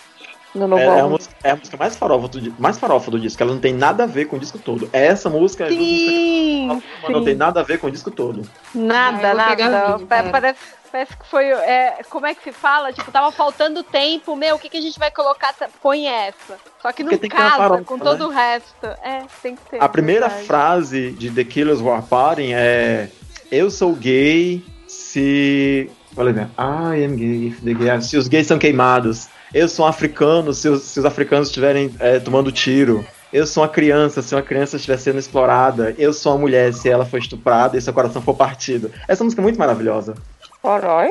no 0.55 0.67
novo 0.67 0.83
É, 0.83 0.87
é 0.87 0.89
a 0.89 0.93
álbum. 0.95 1.09
música, 1.11 1.35
é 1.45 1.51
a 1.51 1.57
música 1.57 1.77
mais 1.77 1.97
farofa, 1.97 2.29
do, 2.29 2.55
mais 2.61 2.79
farofa 2.79 3.11
do 3.11 3.21
disco, 3.21 3.43
ela 3.43 3.53
não 3.53 3.61
tem 3.61 3.73
nada 3.73 4.05
a 4.05 4.07
ver 4.07 4.27
com 4.27 4.37
o 4.37 4.39
disco 4.39 4.59
todo. 4.59 4.89
Essa 4.93 5.31
música 5.31 5.65
é 5.67 5.71
Sim, 5.71 6.83
mas 7.03 7.13
não 7.13 7.25
tem 7.25 7.35
nada 7.35 7.61
a 7.61 7.63
ver 7.63 7.79
com 7.79 7.87
o 7.87 7.91
disco 7.91 8.11
todo. 8.11 8.49
Nada, 8.75 9.31
Ah, 9.31 9.35
nada. 9.35 9.97
vinho, 9.97 10.07
parece, 10.07 10.59
parece 10.91 11.17
que 11.17 11.27
foi. 11.27 11.47
é, 11.47 12.01
como 12.09 12.27
é 12.27 12.35
que 12.35 12.43
se 12.43 12.53
fala? 12.53 12.93
Tipo, 12.93 13.11
tava 13.11 13.31
faltando 13.31 13.83
tempo, 13.83 14.35
meu, 14.37 14.57
o 14.57 14.59
que, 14.59 14.69
que 14.69 14.79
a 14.79 14.81
gente 14.81 14.99
vai 14.99 15.11
colocar? 15.11 15.55
Põe 15.83 16.07
essa. 16.07 16.57
Só 16.81 16.93
que 16.93 17.03
não 17.03 17.11
Porque 17.11 17.29
casa 17.29 17.57
farofa, 17.57 17.85
com 17.85 17.97
né? 17.97 18.05
todo 18.05 18.27
o 18.27 18.31
resto. 18.31 18.87
É, 19.03 19.23
tem 19.43 19.57
que 19.57 19.63
ter. 19.71 19.83
A 19.83 19.89
primeira 19.89 20.29
verdade. 20.29 20.47
frase 20.47 21.11
de 21.13 21.31
The 21.31 21.45
Killers 21.45 21.81
Who 21.81 21.91
Are 21.91 22.03
Partying 22.03 22.53
é 22.55 23.09
Eu 23.51 23.71
sou 23.71 23.95
gay 23.95 24.65
se... 24.87 25.91
Olha 26.17 26.33
bem, 26.33 26.45
I 26.59 27.05
am 27.05 27.17
gay 27.17 27.49
if 27.49 27.61
the 27.63 27.75
gay... 27.75 28.01
Se 28.03 28.17
os 28.17 28.29
gays 28.29 28.47
são 28.47 28.59
queimados. 28.59 29.29
Eu 29.53 29.69
sou 29.69 29.87
um 29.87 29.89
africano 29.89 30.53
se 30.53 30.69
os, 30.69 30.83
se 30.83 30.99
os 30.99 31.07
africanos 31.07 31.49
estiverem 31.49 31.95
é, 32.01 32.19
tomando 32.19 32.53
tiro. 32.53 33.05
Eu 33.33 33.47
sou 33.47 33.63
uma 33.63 33.69
criança 33.69 34.23
se 34.23 34.35
uma 34.35 34.43
criança 34.43 34.77
estiver 34.77 34.99
sendo 34.99 35.19
explorada. 35.19 35.95
Eu 35.99 36.13
sou 36.13 36.33
uma 36.33 36.39
mulher 36.39 36.73
se 36.73 36.89
ela 36.89 37.05
for 37.05 37.19
estuprada 37.19 37.77
e 37.77 37.81
seu 37.81 37.93
coração 37.93 38.23
for 38.23 38.35
partido. 38.35 38.91
Essa 39.07 39.23
música 39.23 39.41
é 39.41 39.45
muito 39.45 39.59
maravilhosa. 39.59 40.15
Corói? 40.63 41.11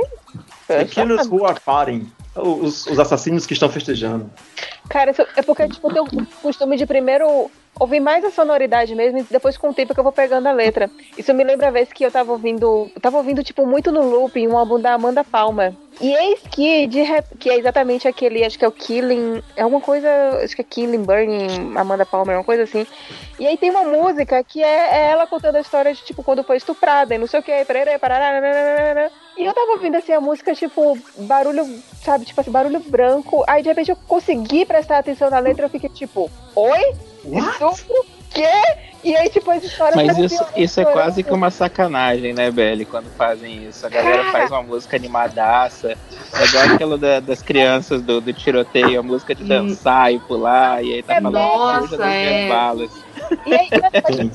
The 0.67 0.85
Killers 0.85 1.27
Who 1.27 1.45
Are 1.45 1.59
Partying. 1.59 2.11
Os, 2.35 2.85
os 2.85 2.99
assassinos 2.99 3.47
que 3.47 3.53
estão 3.53 3.69
festejando. 3.69 4.29
Cara, 4.89 5.13
é 5.35 5.41
porque, 5.41 5.67
tipo, 5.67 5.89
eu 5.91 6.05
tenho 6.05 6.23
o 6.23 6.25
costume 6.41 6.77
de 6.77 6.85
primeiro 6.85 7.49
ouvir 7.79 7.99
mais 7.99 8.23
a 8.23 8.31
sonoridade 8.31 8.93
mesmo, 8.95 9.19
e 9.19 9.23
depois 9.23 9.57
com 9.57 9.69
o 9.69 9.73
tempo 9.73 9.93
que 9.93 9.99
eu 9.99 10.03
vou 10.03 10.13
pegando 10.13 10.47
a 10.47 10.51
letra. 10.51 10.89
Isso 11.17 11.33
me 11.33 11.43
lembra 11.43 11.67
a 11.67 11.71
vez 11.71 11.91
que 11.91 12.03
eu 12.03 12.11
tava 12.11 12.31
ouvindo. 12.31 12.89
Eu 12.93 13.01
tava 13.01 13.17
ouvindo, 13.17 13.43
tipo, 13.43 13.65
muito 13.65 13.91
no 13.91 14.07
loop 14.07 14.47
um 14.47 14.57
álbum 14.57 14.79
da 14.79 14.93
Amanda 14.93 15.23
Palmer. 15.23 15.73
E 15.99 16.13
eis 16.13 16.39
que, 16.51 16.85
de 16.87 17.01
rep- 17.01 17.37
que 17.39 17.49
é 17.49 17.57
exatamente 17.57 18.07
aquele, 18.07 18.43
acho 18.43 18.57
que 18.57 18.63
é 18.63 18.67
o 18.67 18.71
Killing. 18.71 19.41
É 19.55 19.63
alguma 19.63 19.81
coisa. 19.81 20.07
Acho 20.43 20.55
que 20.55 20.61
é 20.61 20.65
Killing, 20.65 21.03
Burning, 21.03 21.75
Amanda 21.75 22.05
Palmer, 22.05 22.37
uma 22.37 22.43
coisa 22.43 22.63
assim. 22.63 22.85
E 23.39 23.47
aí 23.47 23.57
tem 23.57 23.71
uma 23.71 23.83
música 23.83 24.43
que 24.43 24.63
é, 24.63 24.95
é 24.95 25.11
ela 25.11 25.25
contando 25.25 25.55
a 25.55 25.61
história 25.61 25.93
de, 25.93 26.03
tipo, 26.03 26.23
quando 26.23 26.43
foi 26.43 26.57
estuprada 26.57 27.15
e 27.15 27.17
não 27.17 27.25
sei 27.27 27.39
o 27.39 27.43
que, 27.43 27.65
parará, 27.65 27.97
parará. 27.99 29.09
E 29.37 29.45
eu 29.45 29.53
tava 29.53 29.71
ouvindo 29.71 29.95
assim 29.95 30.13
a 30.13 30.21
música, 30.21 30.53
tipo, 30.53 30.97
barulho, 31.17 31.65
sabe, 32.03 32.25
tipo 32.25 32.41
assim, 32.41 32.51
barulho 32.51 32.79
branco. 32.79 33.43
Aí 33.47 33.61
de 33.61 33.69
repente 33.69 33.91
eu 33.91 33.97
consegui 34.07 34.65
prestar 34.65 34.99
atenção 34.99 35.29
na 35.29 35.39
letra, 35.39 35.65
eu 35.65 35.69
fiquei 35.69 35.89
tipo, 35.89 36.29
oi? 36.55 36.93
Estupro? 37.25 38.05
Quê? 38.31 38.51
E 39.03 39.15
aí, 39.15 39.29
tipo, 39.29 39.49
as 39.51 39.63
histórias 39.63 39.95
Mas 39.95 40.17
isso, 40.17 40.43
isso 40.55 40.79
é 40.79 40.83
história- 40.83 40.91
quase 40.91 41.23
que 41.23 41.31
uma 41.31 41.49
sacanagem, 41.51 42.33
né, 42.33 42.51
Belly? 42.51 42.83
Quando 42.85 43.09
fazem 43.15 43.67
isso. 43.67 43.85
A 43.85 43.89
galera 43.89 44.17
Cara. 44.17 44.31
faz 44.31 44.51
uma 44.51 44.63
música 44.63 44.95
animadaça. 44.97 45.95
É 46.33 46.45
igual 46.45 46.63
aquela 46.75 46.97
da- 46.97 47.19
das 47.19 47.41
crianças 47.41 48.01
do, 48.01 48.19
do 48.19 48.33
tiroteio, 48.33 48.99
a 48.99 49.03
música 49.03 49.33
de 49.33 49.43
dançar 49.43 50.13
e 50.13 50.19
pular, 50.19 50.83
e 50.83 50.95
aí 50.95 51.03
tá 51.03 51.13
É 51.15 51.21
falando 51.21 51.33
nossa, 51.33 51.79
coisa 51.89 51.97
das 51.97 52.13
é. 52.13 52.47
balas. 52.49 52.91
E 53.45 53.53
aí, 53.53 53.67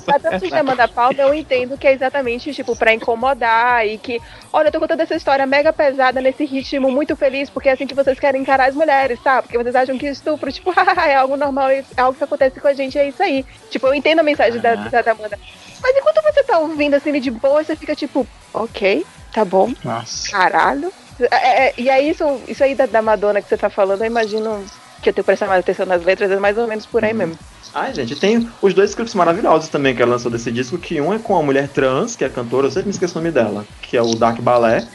a 0.09 0.19
tanto 0.19 0.47
de 0.49 0.55
Amanda 0.55 0.89
Palmer, 0.89 1.21
eu 1.21 1.33
entendo 1.33 1.79
que 1.79 1.87
é 1.87 1.93
exatamente, 1.93 2.53
tipo, 2.53 2.77
pra 2.77 2.93
incomodar 2.93 3.87
e 3.87 3.97
que, 3.97 4.21
olha, 4.53 4.69
eu 4.69 4.73
tô 4.73 4.81
contando 4.81 5.01
essa 5.01 5.15
história 5.15 5.47
mega 5.47 5.73
pesada 5.73 6.21
nesse 6.21 6.45
ritmo 6.45 6.91
muito 6.91 7.15
feliz, 7.17 7.49
porque 7.49 7.69
é 7.69 7.73
assim 7.73 7.87
que 7.87 7.95
vocês 7.95 8.19
querem 8.19 8.43
encarar 8.43 8.69
as 8.69 8.75
mulheres, 8.75 9.19
sabe? 9.23 9.43
Porque 9.43 9.57
vocês 9.57 9.75
acham 9.77 9.97
que 9.97 10.07
estupro, 10.09 10.51
tipo, 10.53 10.73
é 11.07 11.15
algo 11.15 11.37
normal, 11.37 11.71
é 11.71 11.85
algo 11.97 12.19
que 12.19 12.25
acontece 12.25 12.61
com 12.61 12.69
a 12.69 12.75
gente, 12.75 12.99
é 12.99 13.09
isso 13.09 13.23
aí. 13.23 13.47
Tipo, 13.71 13.87
eu 13.87 13.95
entendo 13.95 14.19
a 14.19 14.23
mensagem 14.25 14.61
da, 14.63 14.75
da, 14.75 15.03
da 15.03 15.13
Amanda. 15.13 15.39
Mas 15.83 15.97
enquanto 15.97 16.23
você 16.23 16.43
tá 16.45 16.59
ouvindo 16.59 16.95
assim 16.95 17.19
de 17.21 17.31
boa, 17.31 17.63
você 17.63 17.75
fica 17.75 17.95
tipo, 17.95 18.27
ok, 18.55 19.05
tá 19.33 19.45
bom, 19.45 19.73
Nossa. 19.85 20.31
caralho. 20.31 20.93
É, 21.31 21.67
é, 21.67 21.75
e 21.77 21.91
aí, 21.91 22.11
isso, 22.11 22.25
isso 22.49 22.63
aí 22.65 22.75
da, 22.75 22.87
da 22.87 23.03
Madonna 23.03 23.43
que 23.43 23.49
você 23.49 23.57
tá 23.57 23.69
falando, 23.69 24.03
eu 24.03 24.07
imagino 24.07 24.65
que 25.03 25.09
eu 25.09 25.13
tenho 25.13 25.25
que 25.25 25.27
prestar 25.27 25.47
mais 25.49 25.61
atenção 25.61 25.85
nas 25.85 26.05
letras, 26.05 26.31
é 26.31 26.37
mais 26.37 26.57
ou 26.57 26.67
menos 26.67 26.87
por 26.87 27.05
aí 27.05 27.13
mesmo. 27.13 27.37
Ai, 27.75 27.95
gente, 27.95 28.15
tem 28.15 28.49
os 28.61 28.75
dois 28.75 28.95
clipes 28.95 29.15
maravilhosos 29.15 29.69
também 29.69 29.95
que 29.97 30.03
ela 30.03 30.13
lançou 30.13 30.31
desse 30.31 30.53
disco, 30.53 30.77
que 30.77 31.01
um 31.01 31.13
é 31.13 31.19
com 31.19 31.33
uma 31.33 31.43
mulher 31.43 31.69
trans, 31.69 32.15
que 32.15 32.25
é 32.25 32.29
cantora, 32.29 32.67
eu 32.67 32.71
sempre 32.71 32.89
me 32.89 32.93
esqueço 32.93 33.19
o 33.19 33.23
nome 33.23 33.33
dela, 33.33 33.65
que 33.81 33.97
é 33.97 34.03
o 34.03 34.15
Dark 34.15 34.41
Ballet, 34.41 34.87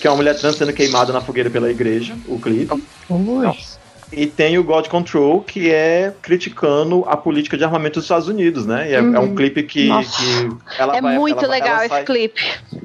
que 0.00 0.06
é 0.06 0.10
uma 0.10 0.16
mulher 0.16 0.38
trans 0.38 0.56
sendo 0.56 0.72
queimada 0.72 1.12
na 1.12 1.20
fogueira 1.20 1.50
pela 1.50 1.70
igreja, 1.70 2.16
o 2.28 2.38
clipe. 2.38 2.82
E 4.12 4.26
tem 4.26 4.58
o 4.58 4.64
God 4.64 4.88
Control, 4.88 5.40
que 5.40 5.70
é 5.70 6.12
criticando 6.20 7.04
a 7.06 7.16
política 7.16 7.56
de 7.56 7.64
armamento 7.64 7.94
dos 7.94 8.04
Estados 8.04 8.28
Unidos, 8.28 8.66
né? 8.66 8.90
E 8.90 8.94
é, 8.94 8.98
é 8.98 9.18
um 9.20 9.34
clipe 9.34 9.62
que, 9.62 9.88
que 9.88 10.48
ela 10.78 10.96
é 10.96 11.00
vai, 11.00 11.16
muito 11.16 11.44
ela, 11.44 11.48
legal 11.48 11.76
ela 11.76 11.86
esse 11.86 11.94
sai, 11.94 12.04
clipe. 12.04 12.42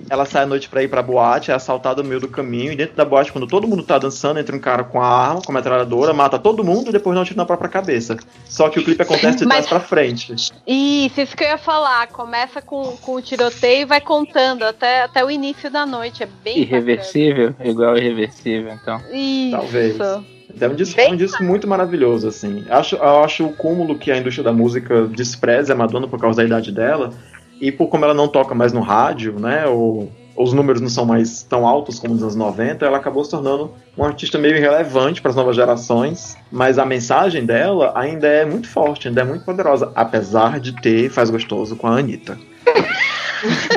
ela 0.10 0.26
sai 0.26 0.44
à 0.44 0.46
noite 0.46 0.70
pra 0.70 0.84
ir 0.84 0.88
pra 0.88 1.02
boate, 1.02 1.52
é 1.52 1.54
assaltada 1.54 2.04
no 2.04 2.10
meio 2.10 2.22
do 2.22 2.28
caminho, 2.28 2.72
e 2.72 2.76
dentro 2.76 2.96
da 2.96 3.04
boate, 3.04 3.32
quando 3.32 3.48
todo 3.48 3.68
mundo 3.68 3.82
tá 3.84 3.98
dançando, 3.98 4.40
entra 4.40 4.56
um 4.56 4.60
cara 4.60 4.84
com 4.84 5.02
a 5.02 5.08
arma, 5.08 5.42
com 5.42 5.52
a 5.52 5.56
metralhadora, 5.56 6.14
mata 6.14 6.38
todo 6.38 6.64
mundo 6.64 6.90
e 6.90 6.92
depois 6.92 7.16
dá 7.16 7.22
um 7.22 7.26
tiro 7.26 7.38
na 7.38 7.46
própria 7.46 7.70
cabeça. 7.70 8.18
Só 8.46 8.70
que 8.70 8.80
o 8.80 8.84
clipe 8.84 9.02
acontece 9.02 9.38
de 9.40 9.46
trás 9.46 9.62
Mas- 9.62 9.68
pra 9.68 9.80
frente. 9.80 10.34
Isso, 10.68 11.22
isso 11.22 11.36
que 11.36 11.44
eu 11.44 11.48
ia 11.50 11.58
falar. 11.58 12.08
Começa 12.08 12.62
com, 12.62 12.96
com 12.98 13.16
o 13.16 13.22
tiroteio 13.22 13.82
e 13.82 13.86
vai 13.86 14.02
contando 14.02 14.64
até, 14.64 15.02
até 15.04 15.24
o 15.24 15.32
início 15.32 15.70
da 15.72 15.86
noite. 15.86 16.24
É 16.24 16.28
bem 16.44 16.60
Irreversível? 16.60 17.56
Igual 17.64 17.98
irreversível, 17.98 18.74
então. 18.74 18.98
bacana. 18.98 19.16
Isso. 19.18 19.52
Talvez. 19.52 20.35
É 20.60 20.68
um 20.68 20.76
disco, 20.76 21.02
um 21.02 21.16
disco 21.16 21.44
muito 21.44 21.68
maravilhoso, 21.68 22.28
assim. 22.28 22.66
Acho, 22.70 22.96
eu 22.96 23.24
acho 23.24 23.46
o 23.46 23.54
cúmulo 23.54 23.98
que 23.98 24.12
a 24.12 24.18
indústria 24.18 24.44
da 24.44 24.54
música 24.54 25.08
despreza 25.08 25.74
a 25.74 25.76
Madonna 25.76 26.08
por 26.08 26.20
causa 26.20 26.38
da 26.38 26.46
idade 26.46 26.72
dela, 26.72 27.12
e 27.60 27.72
por 27.72 27.88
como 27.88 28.06
ela 28.06 28.14
não 28.14 28.28
toca 28.28 28.54
mais 28.56 28.74
no 28.74 28.82
rádio, 28.82 29.40
né? 29.40 29.66
Ou, 29.66 30.12
ou 30.36 30.46
os 30.46 30.54
números 30.54 30.82
não 30.82 30.90
são 30.90 31.06
mais 31.06 31.44
tão 31.44 31.66
altos 31.66 32.00
como 32.00 32.14
nos 32.14 32.24
anos 32.24 32.36
90, 32.36 32.86
ela 32.86 32.98
acabou 32.98 33.24
se 33.24 33.32
tornando 33.32 33.72
um 33.98 34.04
artista 34.04 34.38
meio 34.38 34.58
irrelevante 34.58 35.22
para 35.22 35.30
as 35.30 35.36
novas 35.36 35.56
gerações, 35.56 36.38
mas 36.52 36.78
a 36.78 36.86
mensagem 36.86 37.46
dela 37.46 37.94
ainda 37.96 38.28
é 38.28 38.46
muito 38.46 38.68
forte, 38.68 39.08
ainda 39.08 39.22
é 39.22 39.24
muito 39.24 39.46
poderosa, 39.46 39.92
apesar 39.96 40.60
de 40.60 40.74
ter 40.74 41.10
Faz 41.10 41.30
Gostoso 41.30 41.76
com 41.76 41.88
a 41.88 41.98
Anitta. 41.98 42.38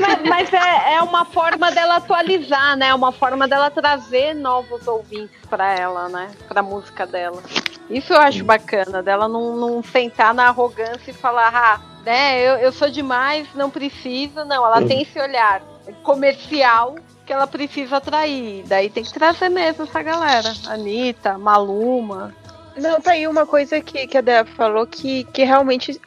Mas, 0.01 0.23
mas 0.23 0.53
é, 0.53 0.95
é 0.95 1.03
uma 1.03 1.27
forma 1.27 1.71
dela 1.71 1.97
atualizar, 1.97 2.77
né? 2.77 2.89
É 2.89 2.95
uma 2.95 3.13
forma 3.13 3.47
dela 3.47 3.71
trazer 3.71 4.35
novos 4.35 4.87
ouvintes 4.87 5.37
pra 5.51 5.79
ela, 5.79 6.09
né? 6.09 6.31
Pra 6.49 6.63
música 6.63 7.07
dela. 7.07 7.43
Isso 7.91 8.13
eu 8.13 8.19
acho 8.19 8.45
bacana, 8.45 9.03
dela 9.03 9.29
não, 9.29 9.57
não 9.57 9.83
sentar 9.83 10.33
na 10.33 10.49
arrogância 10.49 11.11
e 11.11 11.15
falar, 11.15 11.53
ah, 11.55 11.81
né, 12.05 12.41
eu, 12.41 12.57
eu 12.57 12.73
sou 12.73 12.89
demais, 12.89 13.47
não 13.55 13.69
preciso. 13.69 14.45
Não, 14.45 14.65
ela 14.65 14.81
tem 14.81 15.03
esse 15.03 15.19
olhar 15.21 15.61
comercial 16.03 16.97
que 17.27 17.33
ela 17.33 17.47
precisa 17.47 17.99
atrair. 17.99 18.65
Daí 18.67 18.89
tem 18.89 19.05
que 19.05 19.13
trazer 19.13 19.49
mesmo 19.49 19.85
essa 19.85 20.03
galera. 20.03 20.53
Anitta, 20.67 21.37
Maluma. 21.37 22.35
Não, 22.77 23.01
tá 23.01 23.13
aí 23.13 23.27
uma 23.27 23.45
coisa 23.45 23.81
que, 23.81 24.07
que 24.07 24.17
a 24.17 24.21
Débora 24.21 24.55
falou 24.55 24.87
que, 24.87 25.25
que 25.25 25.45
realmente. 25.45 26.01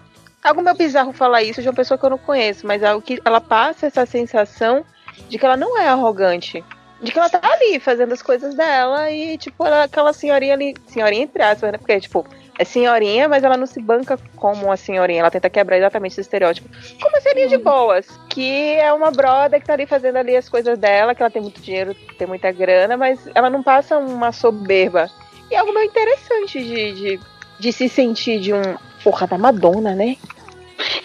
Algo 0.44 0.62
meio 0.62 0.76
bizarro 0.76 1.14
falar 1.14 1.44
isso 1.44 1.62
de 1.62 1.68
uma 1.68 1.76
pessoa 1.76 1.98
que 1.98 2.06
eu 2.06 2.10
não 2.10 2.18
conheço, 2.18 2.66
mas 2.66 2.82
é 2.82 2.88
algo 2.88 3.02
que 3.02 3.22
ela 3.24 3.39
passa 3.39 3.86
essa 3.86 4.06
sensação 4.06 4.84
de 5.30 5.38
que 5.38 5.46
ela 5.46 5.58
não 5.58 5.78
é 5.78 5.88
arrogante. 5.88 6.64
De 7.02 7.12
que 7.12 7.18
ela 7.18 7.30
tá 7.30 7.39
ali 7.44 7.80
fazendo 7.80 8.14
as 8.14 8.22
coisas 8.22 8.54
dela 8.54 9.10
e, 9.10 9.38
tipo, 9.38 9.66
ela, 9.66 9.84
aquela 9.84 10.14
senhorinha 10.14 10.54
ali. 10.54 10.76
Senhorinha 10.86 11.24
entre 11.24 11.42
aspas, 11.42 11.72
né? 11.72 11.78
Porque, 11.78 12.00
tipo, 12.00 12.26
é 12.60 12.64
senhorinha, 12.64 13.28
mas 13.28 13.44
ela 13.44 13.58
não 13.58 13.66
se 13.66 13.82
banca 13.82 14.20
como 14.36 14.66
uma 14.66 14.78
senhorinha. 14.78 15.22
Ela 15.22 15.32
tenta 15.32 15.50
quebrar 15.50 15.78
exatamente 15.78 16.12
esse 16.12 16.22
estereótipo. 16.22 16.70
Como 17.02 17.18
a 17.18 17.22
senhorinha 17.22 17.48
de 17.48 17.58
boas. 17.58 18.08
Que 18.30 18.76
é 18.76 18.94
uma 18.94 19.10
brother 19.10 19.60
que 19.60 19.66
tá 19.66 19.74
ali 19.74 19.88
fazendo 19.88 20.18
ali 20.18 20.36
as 20.36 20.48
coisas 20.48 20.78
dela, 20.78 21.16
que 21.16 21.24
ela 21.24 21.32
tem 21.32 21.42
muito 21.42 21.60
dinheiro, 21.60 21.96
tem 22.20 22.28
muita 22.28 22.52
grana, 22.52 22.96
mas 22.96 23.20
ela 23.34 23.50
não 23.50 23.64
passa 23.64 23.98
uma 23.98 24.32
soberba. 24.32 25.10
E 25.50 25.56
é 25.56 25.58
algo 25.58 25.74
meio 25.74 25.88
interessante 25.88 26.64
de, 26.64 26.94
de, 26.94 27.20
de 27.60 27.74
se 27.74 27.89
sentir 27.89 28.39
de 28.39 28.54
um. 28.54 28.76
Porra, 29.04 29.28
da 29.28 29.38
Madonna, 29.38 29.95
né? 29.95 30.18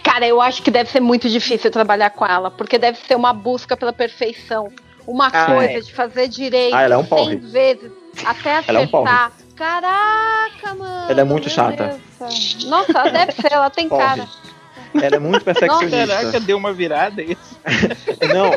Cara, 0.03 0.27
eu 0.27 0.41
acho 0.41 0.63
que 0.63 0.71
deve 0.71 0.91
ser 0.91 1.01
muito 1.01 1.29
difícil 1.29 1.71
trabalhar 1.71 2.11
com 2.11 2.25
ela, 2.25 2.51
porque 2.51 2.79
deve 2.79 2.99
ser 3.07 3.15
uma 3.15 3.33
busca 3.33 3.77
pela 3.77 3.93
perfeição. 3.93 4.71
Uma 5.07 5.29
Ah, 5.29 5.47
coisa 5.47 5.73
é. 5.73 5.81
de 5.81 5.93
fazer 5.93 6.29
direito 6.29 6.75
Ah, 6.75 6.83
ela 6.83 6.95
é 6.95 6.99
um 6.99 7.03
100 7.05 7.09
porre. 7.09 7.37
vezes 7.37 7.93
até 8.25 8.63
Ela 8.67 8.79
é 8.81 8.83
um 8.83 8.85
acertar. 8.85 9.33
Caraca, 9.55 10.75
mano. 10.75 11.11
Ela 11.11 11.21
é 11.21 11.25
muito 11.25 11.49
chata. 11.49 12.01
Deus. 12.19 12.65
Nossa, 12.65 12.93
ela 12.93 13.11
deve 13.11 13.33
ser, 13.33 13.53
ela 13.53 13.71
tem 13.71 13.89
Porre. 13.89 14.03
cara. 14.03 14.29
Ela 15.03 15.17
é 15.17 15.19
muito 15.19 15.45
perfeccionista. 15.45 16.07
Caraca, 16.07 16.41
deu 16.41 16.57
uma 16.57 16.73
virada 16.73 17.23
isso. 17.23 17.57
Não, 18.33 18.53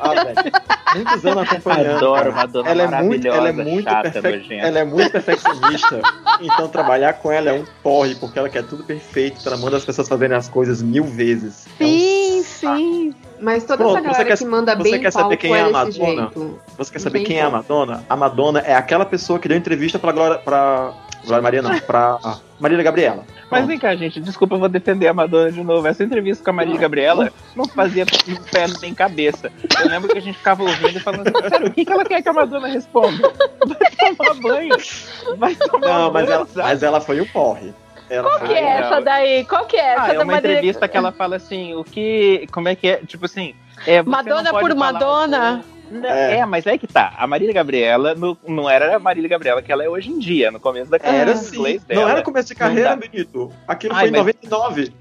ah, 0.00 0.24
velho, 0.24 0.52
muitos 0.94 1.24
anos 1.26 1.42
acompanhando. 1.50 1.96
Adoro 1.96 2.32
Madonna 2.34 2.68
ela 2.70 2.82
é 2.82 3.02
muito, 3.02 3.26
ela 3.26 3.36
é 3.48 3.52
maravilhosa, 3.52 3.70
muito, 3.70 3.84
chata, 3.90 4.10
perfe- 4.10 4.36
nojenta. 4.38 4.66
ela 4.66 4.78
é 4.78 4.84
muito 4.84 5.10
perfeccionista. 5.10 6.00
então 6.40 6.68
trabalhar 6.68 7.14
com 7.14 7.32
ela 7.32 7.50
é 7.50 7.52
um 7.54 7.64
porre, 7.82 8.14
porque 8.14 8.38
ela 8.38 8.48
quer 8.48 8.62
tudo 8.64 8.84
perfeito. 8.84 9.40
Ela 9.46 9.56
manda 9.56 9.76
as 9.76 9.84
pessoas 9.84 10.08
fazerem 10.08 10.36
as 10.36 10.48
coisas 10.48 10.82
mil 10.82 11.04
vezes. 11.04 11.66
É 11.80 11.84
um 11.84 11.88
Sim, 11.88 12.42
sim. 12.44 13.14
Mas 13.40 13.64
toda 13.64 13.78
Pronto, 13.78 13.96
essa 13.98 14.06
galera 14.06 14.24
quer- 14.24 14.38
que 14.38 14.44
manda 14.44 14.76
você 14.76 14.82
bem 14.92 15.00
quer 15.00 15.10
saber 15.10 15.36
quem 15.36 15.52
é 15.54 15.60
a 15.62 15.84
desse 15.84 15.98
Madonna? 15.98 16.22
jeito. 16.22 16.60
Você 16.78 16.92
quer 16.92 16.98
Não 16.98 17.02
saber 17.04 17.18
tem 17.18 17.26
quem 17.26 17.38
é 17.38 17.42
a. 17.42 17.50
Madonna? 17.50 18.04
A 18.08 18.14
Madonna 18.16 18.60
é 18.60 18.74
aquela 18.74 19.04
pessoa 19.04 19.38
que 19.38 19.48
deu 19.48 19.56
entrevista 19.56 19.98
pra 19.98 20.12
Glória. 20.12 20.38
Pra, 20.38 20.92
Glória 21.24 21.42
Maria, 21.42 21.62
não, 21.62 21.78
pra 21.80 22.18
ah, 22.24 22.38
Marília 22.58 22.84
Gabriela. 22.84 23.24
Mas 23.50 23.66
vem 23.66 23.78
cá, 23.78 23.94
gente, 23.94 24.18
desculpa, 24.20 24.54
eu 24.54 24.58
vou 24.58 24.68
defender 24.68 25.08
a 25.08 25.14
Madonna 25.14 25.52
de 25.52 25.62
novo. 25.62 25.86
Essa 25.86 26.02
entrevista 26.02 26.42
com 26.42 26.50
a 26.50 26.54
Maria 26.54 26.76
Gabriela 26.76 27.30
não 27.54 27.66
fazia 27.66 28.06
pé 28.06 28.66
nem 28.80 28.94
cabeça. 28.94 29.52
Eu 29.78 29.88
lembro 29.88 30.08
que 30.08 30.18
a 30.18 30.22
gente 30.22 30.38
ficava 30.38 30.62
ouvindo 30.62 30.96
e 30.96 31.00
falando 31.00 31.28
assim, 31.28 31.48
sério, 31.48 31.68
o 31.68 31.70
que, 31.70 31.84
que 31.84 31.92
ela 31.92 32.04
quer 32.04 32.22
que 32.22 32.28
a 32.28 32.32
Madonna 32.32 32.68
responda? 32.68 33.30
Vai 33.66 34.14
tomar 34.16 34.34
banho. 34.34 34.76
Vai 35.36 35.54
tomar 35.54 35.86
Não, 35.86 36.12
mas 36.12 36.30
ela, 36.30 36.46
mas 36.56 36.82
ela 36.82 37.00
foi 37.00 37.20
o 37.20 37.26
porre. 37.26 37.74
Ela 38.08 38.28
Qual 38.28 38.40
que 38.40 38.52
é 38.52 38.72
Ai, 38.72 38.82
essa 38.82 39.00
daí? 39.00 39.44
Qual 39.44 39.64
que 39.66 39.76
é 39.76 39.94
essa 39.94 40.02
Ah, 40.02 40.08
é 40.08 40.14
da 40.14 40.18
uma 40.24 40.32
Maria- 40.32 40.50
entrevista 40.50 40.88
que 40.88 40.96
ela 40.96 41.12
fala 41.12 41.36
assim, 41.36 41.74
o 41.74 41.84
que. 41.84 42.46
Como 42.52 42.68
é 42.68 42.74
que 42.74 42.88
é? 42.88 42.96
Tipo 43.06 43.24
assim. 43.26 43.54
É, 43.86 44.02
você 44.02 44.10
Madonna 44.10 44.50
por 44.50 44.74
Madonna? 44.74 45.64
Não, 45.92 46.08
é. 46.08 46.46
mas 46.46 46.66
é 46.66 46.78
que 46.78 46.86
tá. 46.86 47.12
A 47.18 47.26
Marília 47.26 47.52
Gabriela 47.54 48.14
no- 48.14 48.36
não 48.48 48.68
era 48.68 48.96
a 48.96 48.98
Marília 48.98 49.28
Gabriela 49.28 49.60
que 49.60 49.70
ela 49.70 49.84
é 49.84 49.88
hoje 49.88 50.10
em 50.10 50.18
dia, 50.18 50.50
no 50.50 50.58
começo 50.58 50.90
da 50.90 50.98
carreira 50.98 51.30
Era 51.32 51.36
sim. 51.36 51.62
dela. 51.86 52.00
Não 52.02 52.08
era 52.08 52.22
começo 52.22 52.48
de 52.48 52.54
carreira. 52.54 52.96
Benito. 52.96 53.52
Aquilo 53.68 53.94
Ai, 53.94 54.00
foi 54.00 54.08
em 54.08 54.12
mas- 54.12 54.20
99. 54.20 54.92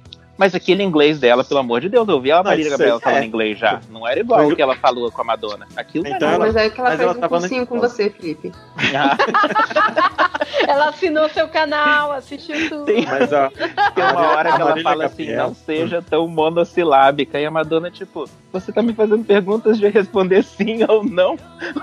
Mas 0.41 0.55
aquele 0.55 0.81
inglês 0.81 1.19
dela, 1.19 1.43
pelo 1.43 1.59
amor 1.59 1.81
de 1.81 1.87
Deus, 1.87 2.07
eu 2.07 2.15
ouvi 2.15 2.31
a 2.31 2.41
Marília 2.41 2.71
Gabriela 2.71 2.95
aí 2.95 3.01
falando 3.03 3.21
é. 3.21 3.25
inglês 3.27 3.59
já. 3.59 3.79
Não 3.91 4.07
era 4.07 4.19
igual 4.19 4.47
o 4.47 4.55
que 4.55 4.61
ela 4.63 4.75
falou 4.75 5.11
com 5.11 5.21
a 5.21 5.23
Madonna. 5.23 5.67
Aquilo 5.75 6.07
Então 6.07 6.19
não 6.19 6.27
ela- 6.29 6.45
Mas 6.47 6.55
é 6.55 6.67
que 6.71 6.79
ela 6.79 6.89
mas 6.89 6.97
fez 6.97 7.07
ela 7.07 7.15
um 7.15 7.21
tava 7.21 7.39
cursinho 7.39 7.67
com 7.67 7.79
você, 7.79 8.09
Felipe. 8.09 8.51
Ah, 8.95 9.15
Ela 10.67 10.89
assinou 10.89 11.29
seu 11.29 11.47
canal, 11.47 12.11
assistiu 12.11 12.69
tudo. 12.69 12.85
Tem, 12.85 13.05
Mas 13.05 13.31
a, 13.31 13.49
tem 13.49 14.03
uma 14.03 14.29
hora 14.31 14.51
que 14.55 14.61
ela 14.61 14.77
fala 14.81 15.05
assim, 15.05 15.25
Gabriela- 15.25 15.47
não 15.47 15.53
seja 15.55 16.01
tão 16.01 16.27
monossilábica. 16.27 17.39
E 17.39 17.45
a 17.45 17.51
Madonna, 17.51 17.91
tipo, 17.91 18.27
você 18.51 18.71
tá 18.71 18.81
me 18.81 18.93
fazendo 18.93 19.23
perguntas 19.23 19.77
de 19.79 19.87
responder 19.89 20.43
sim 20.43 20.83
ou 20.87 21.03
não? 21.03 21.35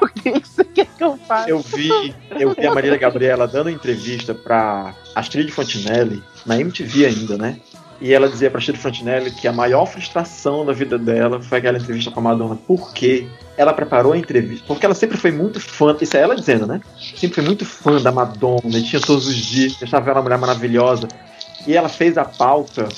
O 0.02 0.08
que 0.08 0.32
que 0.32 0.48
você 0.48 0.64
quer 0.64 0.86
que 0.86 1.02
eu 1.04 1.16
faça? 1.16 1.48
eu 1.48 1.60
vi, 1.60 2.14
eu 2.38 2.54
vi 2.54 2.66
a 2.66 2.74
Marília 2.74 2.98
Gabriela 2.98 3.46
dando 3.46 3.70
entrevista 3.70 4.34
pra 4.34 4.94
Astrid 5.14 5.50
Fontinelli, 5.50 6.22
na 6.44 6.58
MTV 6.60 7.06
ainda, 7.06 7.36
né? 7.38 7.58
E 8.00 8.12
ela 8.12 8.28
dizia 8.28 8.50
pra 8.50 8.60
Shirley 8.60 8.80
Fontinelli 8.80 9.30
que 9.30 9.48
a 9.48 9.52
maior 9.52 9.84
frustração 9.84 10.64
da 10.64 10.72
vida 10.72 10.96
dela 10.96 11.42
foi 11.42 11.58
aquela 11.58 11.78
entrevista 11.78 12.10
com 12.10 12.20
a 12.20 12.22
Madonna. 12.22 12.56
Por 12.56 12.92
quê? 12.92 13.26
Ela 13.56 13.72
preparou 13.72 14.12
a 14.12 14.18
entrevista. 14.18 14.64
Porque 14.68 14.86
ela 14.86 14.94
sempre 14.94 15.16
foi 15.16 15.32
muito 15.32 15.60
fã. 15.60 15.96
Isso 16.00 16.16
é 16.16 16.20
ela 16.20 16.36
dizendo, 16.36 16.64
né? 16.64 16.80
Sempre 17.16 17.36
foi 17.36 17.44
muito 17.44 17.66
fã 17.66 18.00
da 18.00 18.12
Madonna. 18.12 18.78
E 18.78 18.84
tinha 18.84 19.00
todos 19.00 19.26
os 19.26 19.34
dias. 19.34 19.82
Achava 19.82 20.10
ela 20.10 20.20
uma 20.20 20.22
mulher 20.22 20.38
maravilhosa. 20.38 21.08
E 21.66 21.76
ela 21.76 21.88
fez 21.88 22.16
a 22.16 22.24
pauta 22.24 22.88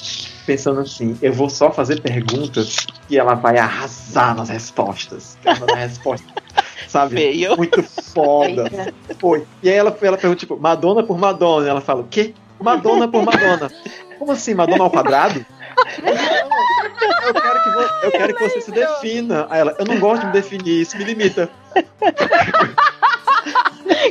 pensando 0.47 0.81
assim: 0.81 1.17
eu 1.23 1.33
vou 1.33 1.49
só 1.49 1.71
fazer 1.71 2.01
perguntas 2.03 2.77
e 3.09 3.17
ela 3.19 3.35
vai 3.35 3.57
arrasar 3.57 4.35
nas 4.37 4.49
respostas. 4.49 5.39
Ela 5.45 5.55
vai 5.57 5.69
dar 5.69 5.77
resposta, 5.77 6.27
sabe? 6.87 7.15
Feio. 7.15 7.57
Muito 7.57 7.83
foda. 7.83 8.71
Foi. 9.19 9.47
E 9.63 9.71
aí 9.71 9.77
ela, 9.77 9.97
ela 10.03 10.19
pergunta, 10.19 10.39
tipo, 10.39 10.59
Madonna 10.59 11.03
por 11.03 11.17
Madonna. 11.19 11.67
E 11.67 11.71
ela 11.71 11.81
fala: 11.81 12.03
o 12.03 12.09
quê? 12.09 12.35
Madonna 12.61 13.09
por 13.09 13.25
Madonna. 13.25 13.71
Como 14.21 14.33
assim, 14.33 14.53
Madonna 14.55 14.85
ao 14.85 14.91
quadrado? 14.91 15.45
Eu 17.25 17.33
quero, 17.35 17.63
que 17.63 17.71
vo- 17.71 17.91
eu 18.03 18.11
quero 18.13 18.35
que 18.37 18.49
você 18.49 18.61
se 18.61 18.71
defina. 18.71 19.47
Aí 19.49 19.61
ela, 19.61 19.75
eu 19.79 19.85
não 19.87 19.99
gosto 19.99 20.21
de 20.21 20.27
me 20.27 20.33
definir, 20.33 20.83
isso 20.83 20.97
me 20.99 21.05
limita. 21.05 21.49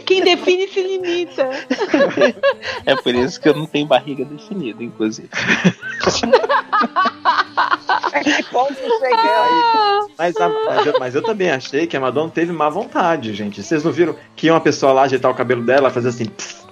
Quem 0.07 0.24
define 0.24 0.68
se 0.68 0.82
limita. 0.82 1.47
É 2.88 2.95
por 2.95 3.14
isso 3.14 3.39
que 3.39 3.49
eu 3.49 3.53
não 3.55 3.68
tenho 3.68 3.86
barriga 3.86 4.26
definida, 4.26 4.84
inclusive. 4.84 5.30
Mas, 10.18 10.36
a- 10.38 10.49
mas 10.49 10.86
eu, 10.88 10.93
mas 10.99 11.16
eu 11.16 11.22
também 11.24 11.51
achei 11.51 11.86
que 11.86 11.95
a 11.95 11.99
Madonna 11.99 12.32
teve 12.32 12.51
má 12.51 12.68
vontade, 12.70 13.34
gente. 13.36 13.62
Vocês 13.62 13.84
não 13.84 13.91
viram 13.91 14.16
que 14.36 14.47
ia 14.47 14.53
uma 14.53 14.62
pessoa 14.62 14.91
lá 14.91 15.03
ajeitar 15.03 15.30
o 15.30 15.36
cabelo 15.36 15.64
dela, 15.64 15.91
fazer 15.91 16.10
assim. 16.10 16.26
pff. 16.26 16.68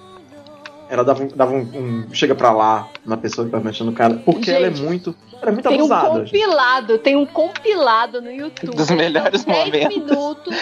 Ela 0.88 1.04
dava, 1.04 1.22
um, 1.22 1.28
dava 1.28 1.52
um, 1.52 2.06
um 2.08 2.14
chega 2.14 2.34
pra 2.34 2.50
lá 2.50 2.88
na 3.04 3.16
pessoa 3.16 3.44
que 3.44 3.50
tava 3.50 3.64
mexendo 3.64 3.88
no 3.90 3.92
cara. 3.96 4.14
Porque 4.24 4.50
ela 4.50 4.66
é 4.66 4.70
Gente, 4.70 4.82
muito. 4.82 5.14
Ela 5.40 5.50
é 5.50 5.52
muito 5.52 5.68
Tem 5.68 5.80
um 5.80 5.84
abusada. 5.84 6.26
gente. 6.26 6.32
compilado, 6.32 6.98
tem 6.98 7.16
um 7.16 7.26
compilado 7.26 8.20
no 8.22 8.30
YouTube. 8.32 8.74
Dos 8.76 8.90
melhores 8.90 9.42
São 9.42 9.52
10 9.52 9.66
momentos. 9.66 9.96
minutos 9.96 10.56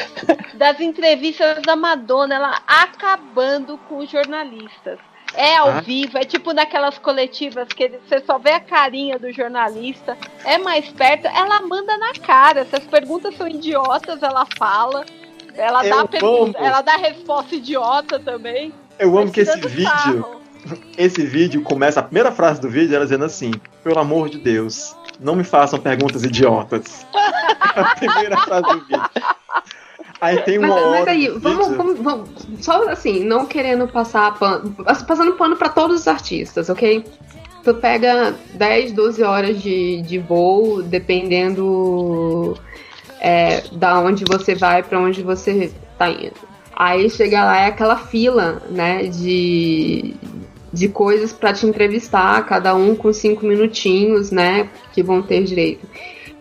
das 0.55 0.81
entrevistas 0.81 1.63
da 1.63 1.75
Madonna, 1.77 2.35
ela 2.35 2.61
acabando 2.67 3.79
com 3.89 3.99
os 3.99 4.11
jornalistas. 4.11 4.99
É 5.35 5.57
ao 5.57 5.69
Ah. 5.69 5.81
vivo, 5.81 6.17
é 6.17 6.25
tipo 6.25 6.53
naquelas 6.53 6.99
coletivas 6.99 7.69
que 7.69 7.83
ele- 7.85 8.01
você 8.09 8.21
só 8.21 8.39
vê 8.39 8.53
a 8.53 8.61
carinha 8.61 9.19
do 9.19 9.31
jornalista, 9.33 10.17
é 10.45 10.57
mais 10.57 10.89
perto, 10.89 11.27
ela 11.27 11.61
manda 11.63 11.97
na 11.99 12.13
cara. 12.15 12.65
Se 12.65 12.77
as 12.77 12.85
perguntas 12.85 13.37
são 13.37 13.47
idiotas, 13.47 14.23
ela 14.23 14.47
fala. 14.59 15.05
Ela 15.55 15.85
Eu 15.87 15.97
dá, 15.97 16.07
pergunta, 16.07 16.59
ela 16.59 16.81
dá 16.83 16.97
resposta 16.97 17.55
idiota 17.55 18.19
também. 18.19 18.73
Eu 18.99 19.17
amo 19.19 19.31
que 19.31 19.41
esse 19.41 19.59
vídeo. 19.69 20.27
Esse 20.99 21.25
vídeo 21.25 21.63
começa. 21.63 22.01
A 22.01 22.03
primeira 22.03 22.33
frase 22.33 22.61
do 22.61 22.69
vídeo 22.69 22.97
ela 22.97 23.05
dizendo 23.05 23.25
assim: 23.25 23.53
Pelo 23.85 24.01
amor 24.01 24.29
de 24.29 24.37
Deus, 24.39 24.97
não 25.21 25.37
me 25.37 25.45
façam 25.45 25.79
perguntas 25.79 26.25
idiotas. 26.25 27.07
É 27.15 27.79
a 27.81 27.95
primeira 27.95 28.37
frase 28.39 28.63
do 28.63 28.81
vídeo. 28.81 29.03
Aí 30.21 30.39
tem 30.43 30.59
uma 30.59 30.67
Mas, 30.69 30.83
hora. 30.83 30.91
mas 30.99 31.09
aí, 31.09 31.29
vamos, 31.29 31.67
vídeo- 31.69 31.77
vamos, 31.77 32.01
vamos- 32.01 32.31
Só 32.65 32.89
assim, 32.89 33.23
não 33.23 33.47
querendo 33.47 33.87
passar 33.87 34.37
pano. 34.41 34.73
Passando 35.07 35.35
pano 35.35 35.55
pra 35.57 35.69
todos 35.69 36.01
os 36.01 36.09
artistas, 36.09 36.69
ok? 36.69 37.05
Tu 37.63 37.75
pega 37.75 38.35
10, 38.55 38.91
12 38.91 39.23
horas 39.23 39.63
de, 39.63 40.03
de 40.03 40.19
voo, 40.19 40.83
dependendo 40.83 42.57
é, 43.21 43.63
da 43.73 44.01
onde 44.01 44.25
você 44.25 44.57
vai, 44.57 44.83
pra 44.83 44.99
onde 44.99 45.23
você 45.23 45.73
tá 45.97 46.09
indo. 46.11 46.33
Aí 46.77 47.09
chega 47.09 47.43
lá 47.43 47.61
é 47.63 47.67
aquela 47.69 47.97
fila, 47.97 48.63
né, 48.69 49.05
de, 49.05 50.15
de 50.71 50.89
coisas 50.89 51.33
pra 51.33 51.55
te 51.55 51.65
entrevistar, 51.65 52.45
cada 52.45 52.75
um 52.75 52.95
com 52.95 53.11
cinco 53.15 53.47
minutinhos, 53.47 54.31
né, 54.31 54.69
que 54.93 55.03
vão 55.03 55.23
ter 55.23 55.43
direito. 55.43 55.89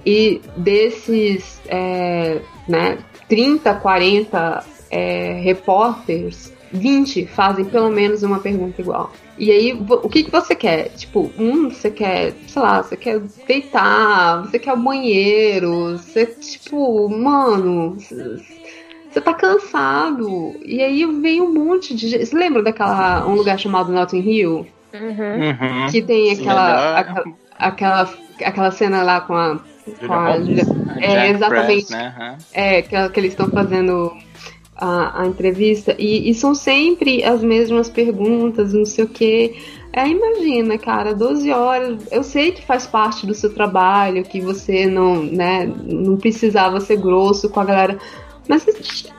E 0.05 0.41
desses, 0.57 1.61
é, 1.67 2.41
né, 2.67 2.97
30, 3.29 3.73
40 3.75 4.65
é, 4.91 5.39
repórteres, 5.41 6.53
20 6.69 7.25
fazem 7.27 7.63
pelo 7.63 7.89
menos 7.89 8.21
uma 8.21 8.39
pergunta 8.39 8.81
igual. 8.81 9.13
E 9.37 9.51
aí, 9.51 9.73
o 9.73 10.09
que, 10.09 10.23
que 10.23 10.31
você 10.31 10.55
quer? 10.55 10.89
Tipo, 10.89 11.31
um, 11.37 11.69
você 11.69 11.89
quer, 11.89 12.33
sei 12.47 12.61
lá, 12.61 12.81
você 12.81 12.95
quer 12.95 13.21
deitar, 13.47 14.43
você 14.43 14.59
quer 14.59 14.73
o 14.73 14.77
banheiro, 14.77 15.97
você, 15.97 16.25
tipo, 16.25 17.09
mano, 17.09 17.97
você 19.15 19.21
tá 19.21 19.33
cansado. 19.33 20.55
E 20.65 20.81
aí 20.81 21.05
vem 21.21 21.41
um 21.41 21.53
monte 21.53 21.95
de 21.95 22.09
gente. 22.09 22.25
Você 22.25 22.37
lembra 22.37 22.61
daquela, 22.61 23.25
um 23.25 23.35
lugar 23.35 23.57
chamado 23.57 23.91
Notting 23.91 24.19
Hill? 24.19 24.67
Uhum. 24.93 25.03
Uhum. 25.03 25.87
Que 25.89 26.01
tem 26.01 26.31
aquela, 26.31 26.67
melhor. 26.67 26.97
aquela, 26.97 27.25
aquela, 27.57 28.09
aquela 28.43 28.71
cena 28.71 29.03
lá 29.03 29.21
com 29.21 29.33
a. 29.33 29.59
Com 30.05 30.13
a 30.13 30.37
Julia 30.39 30.63
A 30.89 30.99
É, 30.99 31.29
exatamente. 31.29 31.87
Press, 31.87 31.89
né? 31.91 32.13
Aham. 32.17 32.37
é, 32.53 32.81
que, 32.81 33.09
que 33.09 33.19
eles 33.19 33.31
estão 33.31 33.47
fazendo 33.47 34.11
a, 34.75 35.21
a 35.21 35.27
entrevista, 35.27 35.95
e, 35.97 36.29
e 36.29 36.33
são 36.33 36.53
sempre 36.53 37.23
as 37.23 37.41
mesmas 37.41 37.87
perguntas, 37.89 38.73
não 38.73 38.85
sei 38.85 39.05
o 39.05 39.07
quê. 39.07 39.55
É, 39.93 40.05
imagina, 40.09 40.77
cara, 40.77 41.13
12 41.15 41.49
horas. 41.51 41.99
Eu 42.11 42.21
sei 42.21 42.51
que 42.51 42.65
faz 42.65 42.85
parte 42.85 43.25
do 43.25 43.33
seu 43.33 43.53
trabalho, 43.53 44.25
que 44.25 44.41
você 44.41 44.87
não, 44.87 45.23
né, 45.23 45.71
não 45.85 46.17
precisava 46.17 46.81
ser 46.81 46.97
grosso 46.97 47.49
com 47.49 47.61
a 47.61 47.65
galera. 47.65 47.97
Mas, 48.47 48.65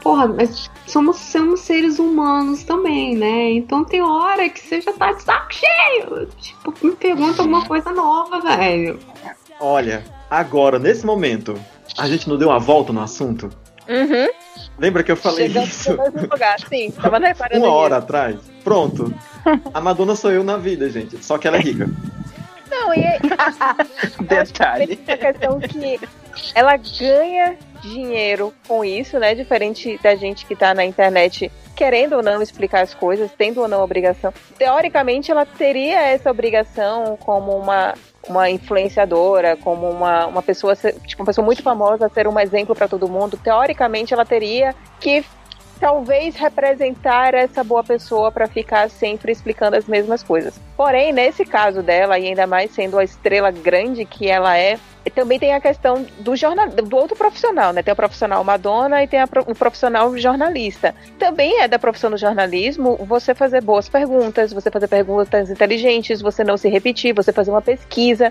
porra, 0.02 0.28
mas 0.28 0.70
somos, 0.86 1.16
somos 1.16 1.60
seres 1.60 1.98
humanos 1.98 2.62
também, 2.64 3.16
né? 3.16 3.50
Então 3.50 3.84
tem 3.84 4.00
hora 4.02 4.48
que 4.48 4.60
você 4.60 4.80
já 4.80 4.92
tá 4.92 5.12
de 5.12 5.22
saco 5.22 5.52
cheio. 5.52 6.28
Tipo, 6.40 6.74
me 6.82 6.92
pergunta 6.94 7.42
alguma 7.42 7.64
coisa 7.64 7.90
nova, 7.92 8.40
velho. 8.40 8.98
Olha, 9.58 10.04
agora, 10.30 10.78
nesse 10.78 11.04
momento, 11.04 11.58
a 11.98 12.08
gente 12.08 12.28
não 12.28 12.36
deu 12.36 12.48
uma 12.48 12.58
volta 12.58 12.92
no 12.92 13.00
assunto? 13.00 13.50
Uhum. 13.88 14.28
Lembra 14.78 15.02
que 15.02 15.10
eu 15.10 15.16
falei 15.16 15.46
Chegamos 15.46 15.70
isso 15.70 15.92
lugar, 15.92 16.60
sim. 16.68 16.90
Tava 16.90 17.18
reparando 17.24 17.64
uma 17.64 17.72
hora 17.72 17.96
atrás? 17.96 18.36
Pronto. 18.62 19.14
A 19.72 19.80
Madonna 19.80 20.14
sou 20.14 20.30
eu 20.30 20.44
na 20.44 20.56
vida, 20.56 20.90
gente. 20.90 21.24
Só 21.24 21.38
que 21.38 21.48
ela 21.48 21.56
é 21.56 21.60
rica. 21.60 21.88
Não, 22.70 22.94
e 22.94 23.04
Detalhe. 24.24 24.98
a 25.06 25.16
questão 25.16 25.60
que 25.60 26.00
ela 26.54 26.76
ganha 26.76 27.56
dinheiro 27.80 28.52
com 28.66 28.84
isso, 28.84 29.18
né? 29.18 29.34
Diferente 29.34 29.98
da 30.02 30.14
gente 30.14 30.46
que 30.46 30.56
tá 30.56 30.74
na 30.74 30.84
internet 30.84 31.50
querendo 31.74 32.16
ou 32.16 32.22
não 32.22 32.40
explicar 32.40 32.82
as 32.82 32.94
coisas, 32.94 33.30
tendo 33.36 33.60
ou 33.60 33.68
não 33.68 33.82
obrigação. 33.82 34.32
Teoricamente, 34.58 35.30
ela 35.30 35.44
teria 35.44 36.00
essa 36.00 36.30
obrigação 36.30 37.16
como 37.18 37.56
uma 37.56 37.94
uma 38.28 38.50
influenciadora, 38.50 39.56
como 39.56 39.88
uma, 39.88 40.26
uma 40.26 40.42
pessoa, 40.42 40.74
tipo, 40.74 41.22
uma 41.22 41.26
pessoa 41.26 41.44
muito 41.44 41.62
famosa, 41.62 42.08
ser 42.08 42.26
um 42.26 42.38
exemplo 42.40 42.74
para 42.74 42.88
todo 42.88 43.08
mundo. 43.08 43.38
Teoricamente, 43.40 44.12
ela 44.12 44.24
teria 44.24 44.74
que 44.98 45.24
talvez 45.78 46.36
representar 46.36 47.34
essa 47.34 47.62
boa 47.62 47.84
pessoa 47.84 48.32
para 48.32 48.46
ficar 48.46 48.90
sempre 48.90 49.32
explicando 49.32 49.76
as 49.76 49.86
mesmas 49.86 50.22
coisas. 50.22 50.58
Porém, 50.76 51.12
nesse 51.12 51.44
caso 51.44 51.82
dela, 51.82 52.18
e 52.18 52.26
ainda 52.26 52.46
mais 52.46 52.70
sendo 52.70 52.98
a 52.98 53.04
estrela 53.04 53.50
grande 53.50 54.04
que 54.04 54.28
ela 54.28 54.56
é, 54.56 54.78
também 55.16 55.38
tem 55.38 55.54
a 55.54 55.60
questão 55.60 56.04
do 56.18 56.36
jornal, 56.36 56.68
do 56.68 56.94
outro 56.94 57.16
profissional, 57.16 57.72
né? 57.72 57.82
Tem 57.82 57.92
o 57.92 57.96
profissional 57.96 58.44
Madonna 58.44 59.02
e 59.02 59.08
tem 59.08 59.18
a 59.18 59.26
o 59.46 59.54
profissional 59.54 60.16
jornalista. 60.18 60.94
Também 61.18 61.62
é 61.62 61.66
da 61.66 61.78
profissão 61.78 62.10
do 62.10 62.18
jornalismo 62.18 62.96
você 62.96 63.34
fazer 63.34 63.62
boas 63.62 63.88
perguntas, 63.88 64.52
você 64.52 64.70
fazer 64.70 64.88
perguntas 64.88 65.50
inteligentes, 65.50 66.20
você 66.20 66.44
não 66.44 66.58
se 66.58 66.68
repetir, 66.68 67.14
você 67.14 67.32
fazer 67.32 67.50
uma 67.50 67.62
pesquisa. 67.62 68.30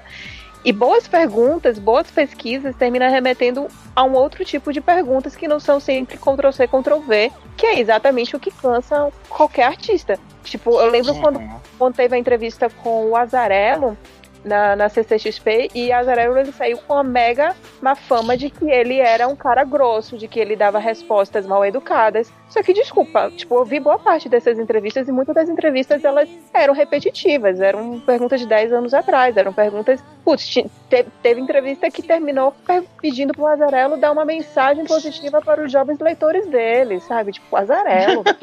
E 0.65 0.73
boas 0.73 1.07
perguntas, 1.07 1.77
boas 1.77 2.09
pesquisas 2.09 2.75
terminam 2.75 3.07
remetendo 3.11 3.67
a 3.95 4.03
um 4.03 4.13
outro 4.13 4.43
tipo 4.43 4.73
de 4.73 4.81
perguntas 4.81 5.35
que 5.35 5.47
não 5.47 5.59
são 5.59 5.79
sempre 5.79 6.17
Ctrl-C, 6.17 6.67
Ctrl-V, 6.67 7.31
que 7.55 7.67
é 7.67 7.79
exatamente 7.79 8.35
o 8.35 8.39
que 8.39 8.49
cansa 8.49 9.13
qualquer 9.29 9.65
artista. 9.65 10.17
Tipo, 10.43 10.81
eu 10.81 10.89
lembro 10.89 11.13
quando, 11.21 11.39
quando 11.77 11.95
teve 11.95 12.15
a 12.15 12.19
entrevista 12.19 12.67
com 12.81 13.11
o 13.11 13.15
Azarello 13.15 13.95
na, 14.43 14.75
na 14.75 14.89
CCXP 14.89 15.69
e 15.75 15.91
Azarello 15.91 16.37
ele 16.37 16.51
saiu 16.51 16.79
com 16.79 16.95
a 16.95 17.03
mega 17.03 17.55
má 17.79 17.95
fama 17.95 18.35
de 18.35 18.49
que 18.49 18.67
ele 18.67 18.99
era 18.99 19.27
um 19.27 19.35
cara 19.35 19.63
grosso, 19.63 20.17
de 20.17 20.27
que 20.27 20.39
ele 20.39 20.55
dava 20.55 20.79
respostas 20.79 21.45
mal 21.45 21.63
educadas. 21.63 22.33
Só 22.49 22.61
que, 22.63 22.73
desculpa, 22.73 23.31
tipo, 23.35 23.55
eu 23.55 23.65
vi 23.65 23.79
boa 23.79 23.99
parte 23.99 24.29
dessas 24.29 24.57
entrevistas 24.59 25.07
e 25.07 25.11
muitas 25.11 25.35
das 25.35 25.49
entrevistas 25.49 26.03
elas 26.05 26.29
eram 26.53 26.73
repetitivas, 26.73 27.59
eram 27.59 27.99
perguntas 27.99 28.39
de 28.39 28.47
10 28.47 28.71
anos 28.71 28.93
atrás, 28.93 29.35
eram 29.35 29.51
perguntas. 29.51 30.01
Putz, 30.23 30.47
te- 30.47 30.65
teve 31.21 31.41
entrevista 31.41 31.89
que 31.91 32.01
terminou 32.01 32.53
pedindo 33.01 33.33
pro 33.33 33.45
Azarello 33.47 33.97
dar 33.97 34.11
uma 34.11 34.25
mensagem 34.25 34.85
positiva 34.85 35.41
para 35.41 35.63
os 35.63 35.71
jovens 35.71 35.99
leitores 35.99 36.47
dele, 36.47 36.99
sabe? 37.01 37.31
Tipo, 37.33 37.55
Azarello. 37.57 38.23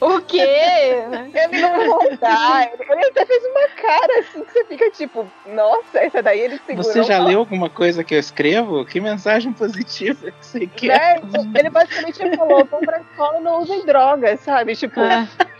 O 0.00 0.20
quê? 0.22 0.38
Ele 0.40 1.60
não 1.60 1.98
vai 1.98 2.16
dar. 2.16 2.70
Ele 2.88 3.06
até 3.06 3.26
fez 3.26 3.42
uma 3.44 3.68
cara 3.82 4.20
assim 4.20 4.44
que 4.44 4.52
você 4.52 4.64
fica 4.64 4.90
tipo, 4.90 5.26
nossa, 5.46 5.98
essa 5.98 6.22
daí 6.22 6.40
ele 6.40 6.60
segurou. 6.66 6.92
Você 6.92 7.02
já 7.02 7.18
leu 7.18 7.40
alguma 7.40 7.68
coisa 7.68 8.02
que 8.04 8.14
eu 8.14 8.18
escrevo? 8.18 8.84
Que 8.84 9.00
mensagem 9.00 9.52
positiva 9.52 10.30
que 10.30 10.46
você 10.46 10.66
quer? 10.66 11.22
Né? 11.22 11.52
Ele 11.58 11.70
basicamente 11.70 12.22
falou, 12.48 12.64
vão 12.64 12.80
pra 12.80 13.00
escola 13.00 13.38
e 13.38 13.42
não 13.42 13.62
usem 13.62 13.84
drogas, 13.84 14.40
sabe? 14.40 14.74
Tipo, 14.74 15.00
É. 15.00 15.28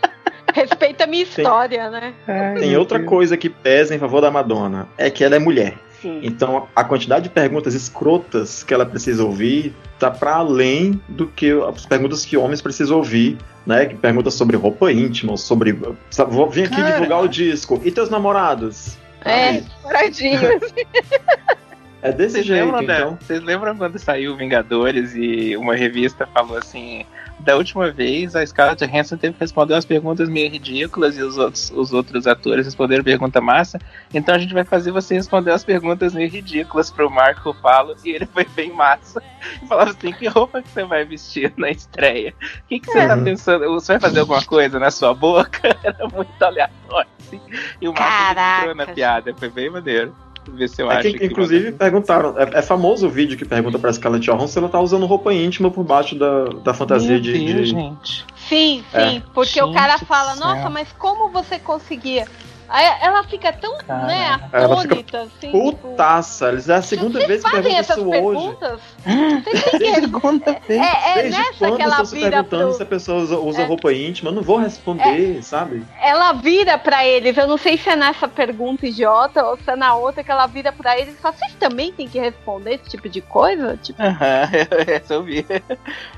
Respeita 0.53 1.05
a 1.05 1.07
minha 1.07 1.23
história, 1.23 1.89
né? 1.91 2.13
Tem 2.59 2.77
outra 2.77 3.01
coisa 3.05 3.37
que 3.37 3.49
pesa 3.49 3.95
em 3.95 4.01
favor 4.01 4.21
da 4.21 4.33
Madonna, 4.33 4.89
é 4.99 5.09
que 5.09 5.23
ela 5.23 5.37
é 5.37 5.39
mulher. 5.39 5.75
Sim. 6.03 6.19
Então 6.25 6.67
a 6.75 6.83
quantidade 6.83 7.25
de 7.25 7.29
perguntas 7.29 7.75
escrotas 7.75 8.65
que 8.65 8.73
ela 8.75 8.85
precisa 8.87 9.23
ouvir 9.23 9.73
tá 9.99 10.11
para 10.11 10.35
além 10.37 11.01
do 11.09 11.27
que 11.27 11.53
as 11.69 11.85
perguntas 11.87 12.25
que 12.25 12.37
homens 12.37 12.61
precisam 12.63 12.97
ouvir, 12.97 13.39
né? 13.67 13.87
Que 13.87 13.95
perguntas 13.95 14.35
sobre 14.35 14.57
roupa 14.57 14.91
íntima, 14.91 15.37
sobre 15.37 15.79
sabe, 16.11 16.35
vou 16.35 16.49
vir 16.51 16.65
aqui 16.65 16.77
Cara. 16.77 16.93
divulgar 16.95 17.23
o 17.23 17.29
disco. 17.29 17.81
E 17.85 17.93
teus 17.93 18.09
namorados? 18.11 18.97
É, 19.25 19.61
Sabe? 19.61 20.87
É 22.03 22.11
desse 22.13 22.35
Vocês 22.37 22.47
jeito, 22.47 22.65
lembram, 22.65 22.83
então. 22.83 23.19
vocês 23.21 23.43
lembram 23.43 23.77
quando 23.77 23.99
saiu 23.99 24.37
Vingadores 24.37 25.15
e 25.15 25.55
uma 25.57 25.75
revista 25.75 26.27
falou 26.27 26.57
assim: 26.57 27.05
da 27.41 27.57
última 27.57 27.91
vez 27.91 28.35
a 28.35 28.45
Scarlett 28.47 28.87
Johansson 28.87 29.17
teve 29.19 29.35
que 29.35 29.41
responder 29.41 29.75
umas 29.75 29.85
perguntas 29.85 30.29
meio 30.29 30.51
ridículas 30.51 31.17
e 31.19 31.23
os 31.23 31.37
outros, 31.37 31.71
os 31.71 31.93
outros 31.93 32.27
atores 32.27 32.65
responderam 32.65 33.05
pergunta 33.05 33.41
massa. 33.41 33.79
Então 34.15 34.35
a 34.35 34.39
gente 34.39 34.55
vai 34.55 34.65
fazer 34.65 34.93
você 34.93 35.15
responder 35.15 35.51
as 35.53 35.63
perguntas 35.63 36.15
meio 36.15 36.31
ridículas 36.31 36.91
pro 36.91 37.11
Marco 37.11 37.53
Falo 37.61 37.95
e 38.03 38.11
ele 38.11 38.27
foi 38.27 38.45
bem 38.47 38.73
massa. 38.73 39.23
E 39.63 39.67
falava 39.67 39.91
assim: 39.91 40.13
que 40.13 40.27
roupa 40.27 40.63
que 40.63 40.69
você 40.71 40.85
vai 40.85 41.05
vestir 41.05 41.53
na 41.59 41.71
estreia? 41.71 42.33
O 42.65 42.69
que, 42.69 42.81
que 42.81 42.87
você 42.91 43.07
tá 43.07 43.17
Uhum. 43.17 43.25
pensando? 43.25 43.65
Você 43.75 43.93
vai 43.93 44.01
fazer 44.01 44.21
alguma 44.21 44.43
coisa 44.43 44.79
na 44.79 44.91
sua 44.91 45.13
boca? 45.13 45.77
Era 45.85 46.09
muito 46.09 46.43
aleatório. 46.43 47.09
Assim. 47.21 47.41
E 47.81 47.89
o 47.89 47.93
Marco 47.93 48.41
entrou 48.61 48.75
na 48.75 48.87
piada, 48.87 49.35
foi 49.35 49.51
bem 49.51 49.69
maneiro. 49.69 50.15
Ver 50.49 50.69
se 50.69 50.83
eu 50.83 50.91
É 50.91 50.97
acho 50.97 51.13
que, 51.13 51.25
inclusive, 51.27 51.73
perguntaram. 51.73 52.35
É, 52.39 52.59
é 52.59 52.63
famoso 52.63 53.07
o 53.07 53.11
vídeo 53.11 53.37
que 53.37 53.45
pergunta 53.45 53.79
pra 53.79 53.93
Scarlett 53.93 54.25
Johansson 54.25 54.47
se 54.47 54.59
ela 54.59 54.69
tá 54.69 54.81
usando 54.81 55.05
roupa 55.07 55.33
íntima 55.33 55.71
por 55.71 55.85
baixo 55.85 56.15
da, 56.19 56.45
da 56.65 56.73
fantasia 56.75 57.13
Meu 57.13 57.21
de, 57.21 57.33
Deus, 57.33 57.69
de- 57.69 57.75
gente. 57.75 58.25
Sim, 58.49 58.83
É. 58.93 59.11
sim. 59.11 59.23
Porque 59.35 59.63
o 59.63 59.73
cara 59.73 59.97
Gente 59.99 60.07
fala, 60.09 60.35
nossa, 60.37 60.63
céu. 60.63 60.71
mas 60.71 60.89
como 60.99 61.31
você 61.31 61.59
conseguia? 61.59 62.27
Ela 62.73 63.25
fica 63.25 63.53
tão, 63.53 63.77
Caramba. 63.79 64.07
né, 64.07 64.41
atônita, 64.53 65.23
assim. 65.23 65.51
tipo, 65.51 65.73
Putaça! 65.75 66.49
Eles 66.51 66.69
é 66.69 66.75
a 66.75 66.83
segunda 66.83 67.27
vez 67.27 67.43
que 67.43 67.51
perguntam 67.51 67.81
isso 67.81 68.01
hoje. 68.01 68.11
perguntas? 68.11 68.81
Vocês 69.45 69.71
têm 69.71 69.95
que 69.95 70.01
Segunda 70.01 70.61
vez. 70.67 70.81
É, 70.81 71.11
é 71.11 71.15
Desde 71.23 71.39
nessa 71.39 71.59
quando 71.59 71.77
que 71.77 71.83
ela 71.83 72.03
vira 72.05 72.31
perguntando 72.31 72.65
pro... 72.69 72.73
se 72.75 72.83
a 72.83 72.87
pessoa 72.87 73.19
usa, 73.23 73.39
usa 73.39 73.63
É. 73.63 73.65
roupa 73.65 73.93
íntima? 73.93 74.31
Eu 74.31 74.35
não 74.35 74.43
vou 74.43 74.57
responder, 74.59 75.43
sabe? 75.43 75.85
Ela 76.01 76.33
vira 76.33 76.79
pra 76.79 77.05
eles, 77.07 77.37
eu 77.37 77.47
não 77.47 77.59
sei 77.59 77.77
se 77.77 77.89
é 77.91 77.97
nessa 77.97 78.29
pergunta 78.29 78.87
idiota 78.87 79.45
ou 79.45 79.57
se 79.57 79.71
é 79.71 79.77
na 79.77 79.95
outra 79.95 80.23
que 80.23 80.31
ela 80.31 80.47
vira 80.47 80.71
pra 80.73 80.99
eles 80.99 81.15
e 81.15 81.19
fala, 81.19 81.35
vocês 81.35 81.55
também 81.55 81.93
têm 81.93 82.09
que 82.09 82.19
responder 82.19 82.75
esse 82.75 82.91
tipo 82.91 83.09
de 83.09 83.21
coisa? 83.21 83.77
Tipo, 83.83 84.01
Aham, 84.03 84.49
essa 84.87 85.15
eu 85.15 85.23
vi. 85.23 85.45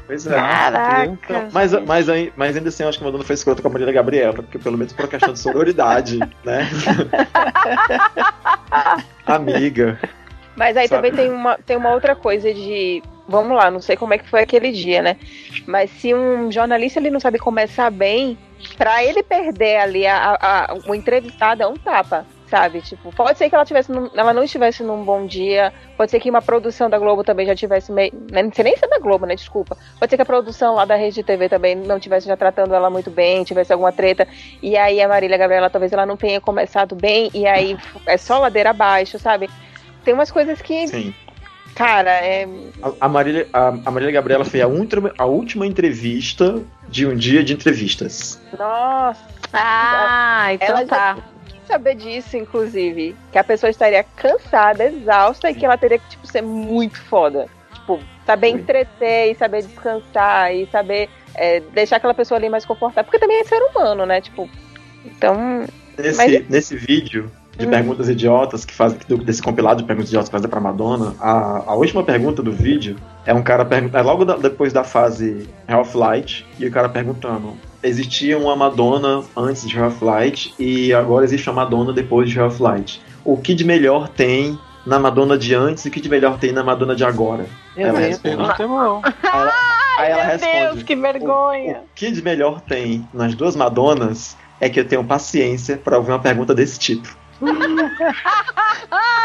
Pois 0.07 0.26
é. 0.26 0.34
caraca. 0.34 1.05
Então, 1.07 1.48
mas, 1.53 1.72
mas, 1.72 2.07
mas 2.36 2.57
ainda 2.57 2.68
assim, 2.68 2.82
eu 2.82 2.88
acho 2.88 2.98
que 2.98 3.05
a 3.05 3.07
Madonna 3.07 3.24
foi 3.24 3.34
escrota 3.34 3.62
com 3.62 3.68
a 3.68 3.70
Marília 3.70 3.92
Gabriela, 3.92 4.32
porque 4.34 4.59
pelo 4.59 4.76
menos 4.76 4.92
por 4.92 5.03
uma 5.05 5.09
questão 5.09 5.32
de 5.32 5.38
sororidade, 5.38 6.18
né? 6.45 6.68
Amiga. 9.26 9.99
Mas 10.57 10.76
aí 10.76 10.88
Sabe? 10.88 11.11
também 11.11 11.24
tem 11.26 11.32
uma, 11.34 11.57
tem 11.59 11.76
uma 11.76 11.90
outra 11.90 12.14
coisa 12.14 12.53
de. 12.53 13.03
Vamos 13.28 13.57
lá, 13.57 13.70
não 13.70 13.80
sei 13.80 13.97
como 13.97 14.12
é 14.12 14.18
que 14.18 14.28
foi 14.28 14.43
aquele 14.43 14.72
dia, 14.72 15.01
né? 15.01 15.16
Mas 15.66 15.90
se 15.90 16.12
um 16.12 16.51
jornalista 16.51 16.99
ele 16.99 17.11
não 17.11 17.20
sabe 17.20 17.38
começar 17.38 17.90
bem, 17.90 18.36
pra 18.76 19.03
ele 19.03 19.22
perder 19.22 19.76
ali 19.78 20.07
a, 20.07 20.36
a, 20.40 20.72
a- 20.72 20.78
o 20.86 20.95
entrevistado 20.95 21.62
é 21.62 21.66
um 21.66 21.76
tapa, 21.76 22.26
sabe? 22.53 22.82
Tipo, 22.82 23.11
pode 23.14 23.38
ser 23.38 23.48
que 23.48 23.55
ela 23.55 23.64
tivesse 23.64 23.90
num- 23.90 24.11
ela 24.14 24.34
não 24.34 24.44
estivesse 24.44 24.82
num 24.82 25.03
bom 25.03 25.24
dia, 25.24 25.72
pode 25.96 26.11
ser 26.11 26.20
que 26.20 26.28
uma 26.28 26.42
produção 26.42 26.90
da 26.90 26.98
Globo 26.98 27.24
também 27.24 27.46
já 27.46 27.57
tivesse 27.57 27.90
meio. 27.90 28.12
né, 28.30 28.42
Não 28.42 28.53
sei 28.53 28.62
nem 28.64 28.76
se 28.76 28.84
é 28.84 28.88
da 28.88 28.98
Globo, 28.98 29.24
né? 29.24 29.34
Desculpa. 29.34 29.74
Pode 29.98 30.11
ser 30.11 30.16
que 30.16 30.22
a 30.22 30.26
produção 30.26 30.74
lá 30.74 30.84
da 30.84 30.94
Rede 30.94 31.22
TV 31.22 31.48
também 31.48 31.74
não 31.74 31.98
tivesse 31.98 32.26
já 32.26 32.36
tratando 32.36 32.74
ela 32.74 32.90
muito 32.90 33.11
bem, 33.11 33.42
tivesse 33.42 33.72
alguma 33.72 33.90
treta. 33.90 34.28
E 34.62 34.76
aí 34.76 35.00
a 35.00 35.09
Marília 35.09 35.38
Gabriela 35.38 35.70
talvez 35.70 35.90
ela 35.94 36.05
não 36.05 36.14
tenha 36.16 36.42
começado 36.42 36.94
bem, 36.94 37.30
e 37.32 37.46
aí 37.46 37.74
é 38.05 38.18
só 38.18 38.38
ladeira 38.38 38.68
abaixo, 38.70 39.18
sabe? 39.18 39.48
Tem 40.05 40.12
umas 40.12 40.30
coisas 40.30 40.61
que, 40.61 40.88
Sim. 40.88 41.14
cara, 41.74 42.11
é. 42.11 42.46
A, 42.82 43.07
a 43.07 43.09
Marília, 43.09 43.48
a, 43.50 43.68
a 43.68 43.90
Marília 43.90 44.12
Gabriela 44.12 44.44
foi 44.44 44.61
a, 44.61 44.68
ultra- 44.68 45.14
a 45.16 45.24
última 45.24 45.66
entrevista 45.66 46.61
de 46.86 47.07
um 47.07 47.16
dia 47.16 47.42
de 47.42 47.55
entrevistas. 47.55 48.38
Nossa, 48.59 49.20
Ah, 49.55 50.48
então 50.53 50.68
Ela 50.68 50.80
já- 50.80 50.86
tá. 50.86 51.18
Saber 51.72 51.94
disso, 51.94 52.36
inclusive. 52.36 53.16
Que 53.32 53.38
a 53.38 53.44
pessoa 53.44 53.70
estaria 53.70 54.04
cansada, 54.16 54.84
exausta 54.84 55.50
e 55.50 55.54
que 55.54 55.64
ela 55.64 55.76
teria 55.78 55.98
que, 55.98 56.08
tipo, 56.10 56.26
ser 56.26 56.42
muito 56.42 57.00
foda. 57.02 57.46
Tipo, 57.74 57.98
saber 58.26 58.48
entreter 58.48 59.32
e 59.32 59.34
saber 59.34 59.62
descansar 59.62 60.54
e 60.54 60.66
saber 60.70 61.08
é, 61.34 61.60
deixar 61.60 61.96
aquela 61.96 62.12
pessoa 62.14 62.38
ali 62.38 62.48
mais 62.50 62.64
confortável. 62.66 63.04
Porque 63.04 63.18
também 63.18 63.40
é 63.40 63.44
ser 63.44 63.60
humano, 63.62 64.04
né? 64.04 64.20
Tipo, 64.20 64.48
então. 65.04 65.64
Nesse, 65.98 66.16
Mas- 66.18 66.48
nesse 66.48 66.76
vídeo 66.76 67.30
de 67.56 67.66
Hum. 67.66 67.70
perguntas 67.70 68.08
idiotas 68.08 68.64
que 68.64 68.72
fazem 68.74 68.98
do- 69.08 69.18
desse 69.18 69.42
compilado 69.42 69.80
de 69.82 69.86
perguntas 69.86 70.08
idiotas 70.10 70.28
que 70.28 70.32
fazem 70.32 70.48
pra 70.48 70.60
Madonna, 70.60 71.14
a, 71.20 71.64
a 71.70 71.74
última 71.74 72.02
pergunta 72.02 72.42
do 72.42 72.50
vídeo 72.52 72.96
é 73.26 73.32
um 73.34 73.42
cara 73.42 73.62
perguntando, 73.64 73.98
é 73.98 74.02
logo 74.02 74.24
da- 74.24 74.36
depois 74.36 74.72
da 74.72 74.84
fase 74.84 75.48
Half 75.68 75.94
Light, 75.94 76.46
e 76.58 76.66
o 76.66 76.70
cara 76.70 76.88
perguntando: 76.88 77.56
existia 77.83 78.39
uma 78.39 78.55
Madonna 78.57 79.22
antes 79.37 79.68
de 79.68 79.78
Half 79.78 80.03
Light 80.03 80.55
e 80.59 80.93
agora 80.95 81.24
existe 81.24 81.49
uma 81.51 81.62
Madonna 81.64 81.93
depois 81.93 82.30
de 82.30 82.39
Half 82.39 82.61
Light. 82.61 83.03
O 83.24 83.37
que 83.37 83.55
de 83.55 83.64
melhor 83.64 84.09
tem 84.09 84.59
na 84.87 84.99
Madonna 84.99 85.39
de 85.39 85.55
antes 85.55 85.85
e 85.85 85.89
o 85.89 85.91
que 85.91 86.01
de 86.01 86.09
melhor 86.09 86.39
tem 86.39 86.53
na 86.53 86.62
Madonna 86.64 86.95
de 86.95 87.05
agora? 87.05 87.47
Ela 87.76 88.01
Essa 88.01 88.28
responde. 88.28 88.62
é 88.62 88.66
boa. 88.66 89.01
Aí 89.05 89.12
ela, 89.41 89.53
aí 89.99 90.11
ela 90.11 90.22
Meu 90.24 90.33
responde: 90.33 90.59
Deus, 90.72 90.83
que 90.83 90.97
vergonha. 90.97 91.76
o 91.85 91.95
que 91.95 92.11
de 92.11 92.22
melhor 92.22 92.61
tem 92.61 93.09
nas 93.14 93.35
duas 93.35 93.55
Madonas 93.57 94.37
é 94.61 94.68
que 94.68 94.78
eu 94.80 94.85
tenho 94.85 95.05
paciência 95.05 95.76
pra 95.76 95.97
ouvir 95.99 96.12
uma 96.12 96.18
pergunta 96.20 96.55
desse 96.55 96.78
tipo. 96.78 97.16
Pô, 97.41 97.49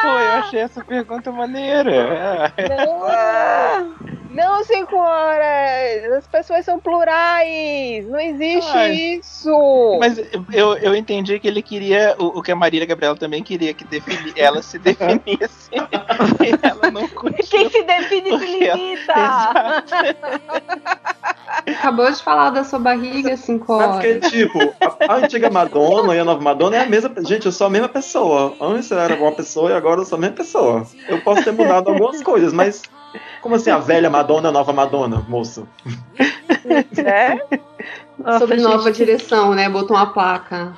eu 0.08 0.32
achei 0.40 0.60
essa 0.62 0.84
pergunta 0.84 1.32
maneira. 1.32 2.52
Não, 4.30 4.58
não 4.58 4.64
senhora! 4.64 6.18
As 6.18 6.28
pessoas 6.28 6.66
são 6.66 6.80
plurais! 6.80 8.08
Não 8.08 8.20
existe 8.20 8.72
Ai. 8.76 8.92
isso! 8.94 9.98
Mas 10.00 10.18
eu, 10.54 10.78
eu 10.78 10.96
entendi 10.96 11.40
que 11.40 11.48
ele 11.48 11.62
queria 11.62 12.16
o, 12.20 12.40
o 12.40 12.42
que 12.44 12.52
a 12.52 12.56
Marília 12.56 12.86
Gabriela 12.88 13.16
também 13.16 13.44
queria, 13.44 13.74
que 13.74 13.84
defini, 13.86 14.34
ela 14.36 14.62
se 14.62 14.78
definisse. 14.80 15.70
e 15.72 15.80
ela 16.68 16.92
não 16.92 17.08
curtiu. 17.10 17.46
Quem 17.50 17.70
se 17.70 17.84
define 17.84 18.40
se 18.40 18.64
ela- 18.66 18.76
limita. 18.78 19.14
Exato. 19.14 19.94
Acabou 21.66 22.10
de 22.12 22.22
falar 22.24 22.50
da 22.52 22.64
sua 22.64 22.80
barriga, 22.80 23.36
cinco 23.38 23.74
É 23.74 23.76
horas. 23.76 23.96
porque, 23.96 24.20
tipo, 24.30 24.60
a, 25.08 25.14
a 25.14 25.16
antiga 25.18 25.50
Madonna 25.50 26.16
e 26.16 26.20
a 26.20 26.26
nova 26.26 26.42
Madonna 26.42 26.78
é 26.78 26.82
a 26.82 26.86
mesma. 26.86 27.12
Gente, 27.26 27.46
eu 27.46 27.52
sou 27.52 27.68
a 27.68 27.70
mesma 27.70 27.90
pessoa. 27.90 28.56
Antes 28.62 28.90
eu 28.92 29.00
era 29.00 29.16
uma 29.16 29.32
pessoa 29.32 29.70
e 29.72 29.74
agora 29.74 30.02
eu 30.02 30.06
sou 30.06 30.18
a 30.18 30.22
mesma 30.22 30.36
pessoa. 30.36 30.86
Eu 31.08 31.22
posso 31.22 31.44
ter 31.44 31.52
mudado 31.52 31.90
algumas 31.90 32.22
coisas, 32.24 32.54
mas. 32.54 32.82
Como 33.42 33.56
assim 33.56 33.70
a 33.70 33.78
velha 33.78 34.10
Madonna 34.10 34.50
a 34.50 34.52
nova 34.52 34.74
Madonna, 34.74 35.26
moço? 35.28 35.68
Né? 36.66 37.40
Sobre 38.40 38.58
nova 38.58 38.92
direção, 38.92 39.54
né? 39.54 39.70
Botou 39.70 39.96
uma 39.96 40.12
placa. 40.12 40.76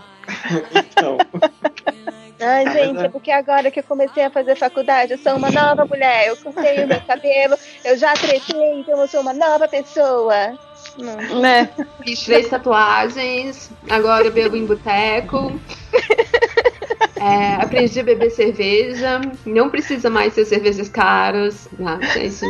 Então. 0.72 1.18
Ai, 2.42 2.72
gente, 2.72 3.04
é 3.04 3.10
porque 3.10 3.32
agora 3.32 3.70
que 3.70 3.82
eu 3.82 3.84
comecei 3.84 4.24
a 4.24 4.30
fazer 4.30 4.56
faculdade, 4.56 5.12
eu 5.12 5.18
sou 5.18 5.36
uma 5.36 5.52
nova 5.52 5.86
mulher. 5.86 6.28
Eu 6.28 6.38
cortei 6.38 6.84
o 6.86 6.88
meu 6.88 7.02
cabelo, 7.02 7.58
eu 7.84 7.98
já 7.98 8.14
tretei, 8.14 8.80
então 8.80 8.98
eu 9.00 9.08
sou 9.08 9.20
uma 9.22 9.34
nova 9.34 9.68
pessoa. 9.68 10.58
Não. 10.98 11.42
Né? 11.42 11.70
Fiz 12.02 12.24
três 12.24 12.48
tatuagens, 12.48 13.70
agora 13.90 14.26
eu 14.26 14.32
bebo 14.32 14.56
em 14.56 14.66
boteco. 14.66 15.60
É, 17.20 17.56
aprendi 17.56 18.00
a 18.00 18.04
beber 18.04 18.30
cerveja. 18.32 19.22
Não 19.46 19.70
precisa 19.70 20.10
mais 20.10 20.34
ser 20.34 20.46
cervejas 20.46 20.90
caras. 20.90 21.68
Ah, 21.84 22.00
gente. 22.14 22.46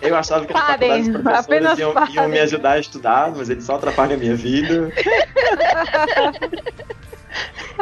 Eu 0.00 0.16
achava 0.16 0.44
que 0.44 0.52
Parem, 0.52 0.76
faculdade 0.78 1.00
os 1.02 1.08
professores 1.08 1.44
apenas 1.44 1.78
iam, 1.78 1.94
iam 2.12 2.28
me 2.28 2.40
ajudar 2.40 2.72
a 2.72 2.80
estudar, 2.80 3.32
mas 3.36 3.48
eles 3.48 3.64
só 3.64 3.76
atrapalham 3.76 4.16
a 4.16 4.18
minha 4.18 4.34
vida. 4.34 4.92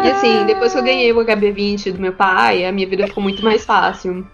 E 0.03 0.11
assim, 0.11 0.47
depois 0.47 0.73
que 0.73 0.79
eu 0.79 0.83
ganhei 0.83 1.13
o 1.13 1.17
HB20 1.17 1.93
do 1.93 2.01
meu 2.01 2.13
pai, 2.13 2.65
a 2.65 2.73
minha 2.73 2.89
vida 2.89 3.07
ficou 3.07 3.23
muito 3.23 3.43
mais 3.43 3.65
fácil. 3.65 4.27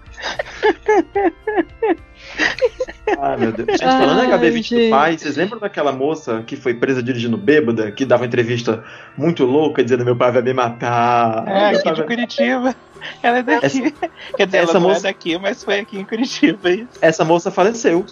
Ai, 3.20 3.36
meu 3.36 3.52
Deus. 3.52 3.68
Gente, 3.68 3.80
falando 3.84 4.24
em 4.24 4.32
Ai, 4.32 4.38
HB20 4.38 4.52
gente. 4.62 4.84
do 4.84 4.90
pai, 4.90 5.18
vocês 5.18 5.36
lembram 5.36 5.58
daquela 5.60 5.92
moça 5.92 6.42
que 6.46 6.56
foi 6.56 6.74
presa 6.74 7.02
dirigindo 7.02 7.36
bêbada, 7.36 7.90
que 7.92 8.04
dava 8.04 8.26
entrevista 8.26 8.84
muito 9.16 9.44
louca, 9.44 9.82
dizendo 9.82 10.04
meu 10.04 10.16
pai 10.16 10.32
vai 10.32 10.42
me 10.42 10.52
matar? 10.52 11.44
É, 11.46 11.70
Meu 11.70 11.78
aqui 11.78 11.84
pai 11.84 11.92
de 11.94 12.00
vai- 12.00 12.08
Curitiba. 12.08 12.74
Ela 13.22 13.38
é 13.38 13.42
daqui. 13.42 13.94
Quer 14.36 14.46
dizer, 14.46 14.58
essa 14.58 14.72
ela 14.72 14.80
não 14.80 14.88
moça- 14.88 15.08
é 15.08 15.12
daqui, 15.12 15.38
mas 15.38 15.62
foi 15.62 15.78
aqui 15.80 15.98
em 15.98 16.04
Curitiba. 16.04 16.70
Isso. 16.70 16.88
Essa 17.00 17.24
moça 17.24 17.50
faleceu. 17.50 18.04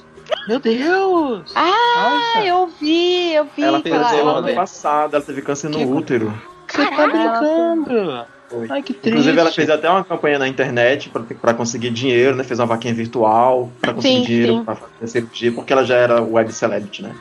Meu 0.49 0.59
Deus! 0.59 1.53
Ah, 1.55 2.33
Nossa. 2.37 2.47
eu 2.47 2.67
vi, 2.81 3.35
eu 3.35 3.47
vi. 3.57 3.63
Ela 3.63 3.81
faleceu 3.83 4.29
ano 4.29 4.55
passado, 4.55 5.17
ela 5.17 5.25
teve 5.25 5.43
câncer 5.43 5.69
no 5.69 5.79
Que- 5.79 5.85
útero. 5.85 6.33
Você 6.69 6.87
tá 6.87 7.07
brincando? 7.07 8.27
Foi. 8.55 8.67
Ai, 8.71 8.83
que 8.83 8.93
triste. 8.93 9.09
Inclusive, 9.11 9.39
ela 9.41 9.51
fez 9.51 9.69
até 9.69 9.91
uma 9.91 10.05
campanha 10.05 10.39
na 10.39 10.47
internet 10.49 11.11
pra- 11.11 11.23
pra 11.41 11.55
conseguir 11.55 11.91
dinheiro, 11.91 12.37
né? 12.37 12.45
Fez 12.45 12.61
uma 12.61 12.67
vaquinha 12.67 12.95
virtual 12.95 13.71
pra 13.81 13.93
conseguir 13.93 14.15
Sim, 14.17 14.23
dinheiro 14.23 14.65
pra 14.65 14.77
fazer 14.77 15.07
cirurgia, 15.09 15.53
porque 15.53 15.73
ela 15.73 15.85
já 15.85 15.97
era 15.97 16.23
web 16.23 16.53
celebrity, 16.53 17.03
né? 17.03 17.15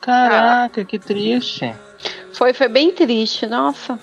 Caraca, 0.00 0.84
que 0.84 0.98
triste. 0.98 1.74
Foi, 2.32 2.54
foi 2.54 2.68
bem 2.68 2.90
triste, 2.92 3.46
nossa. 3.46 3.98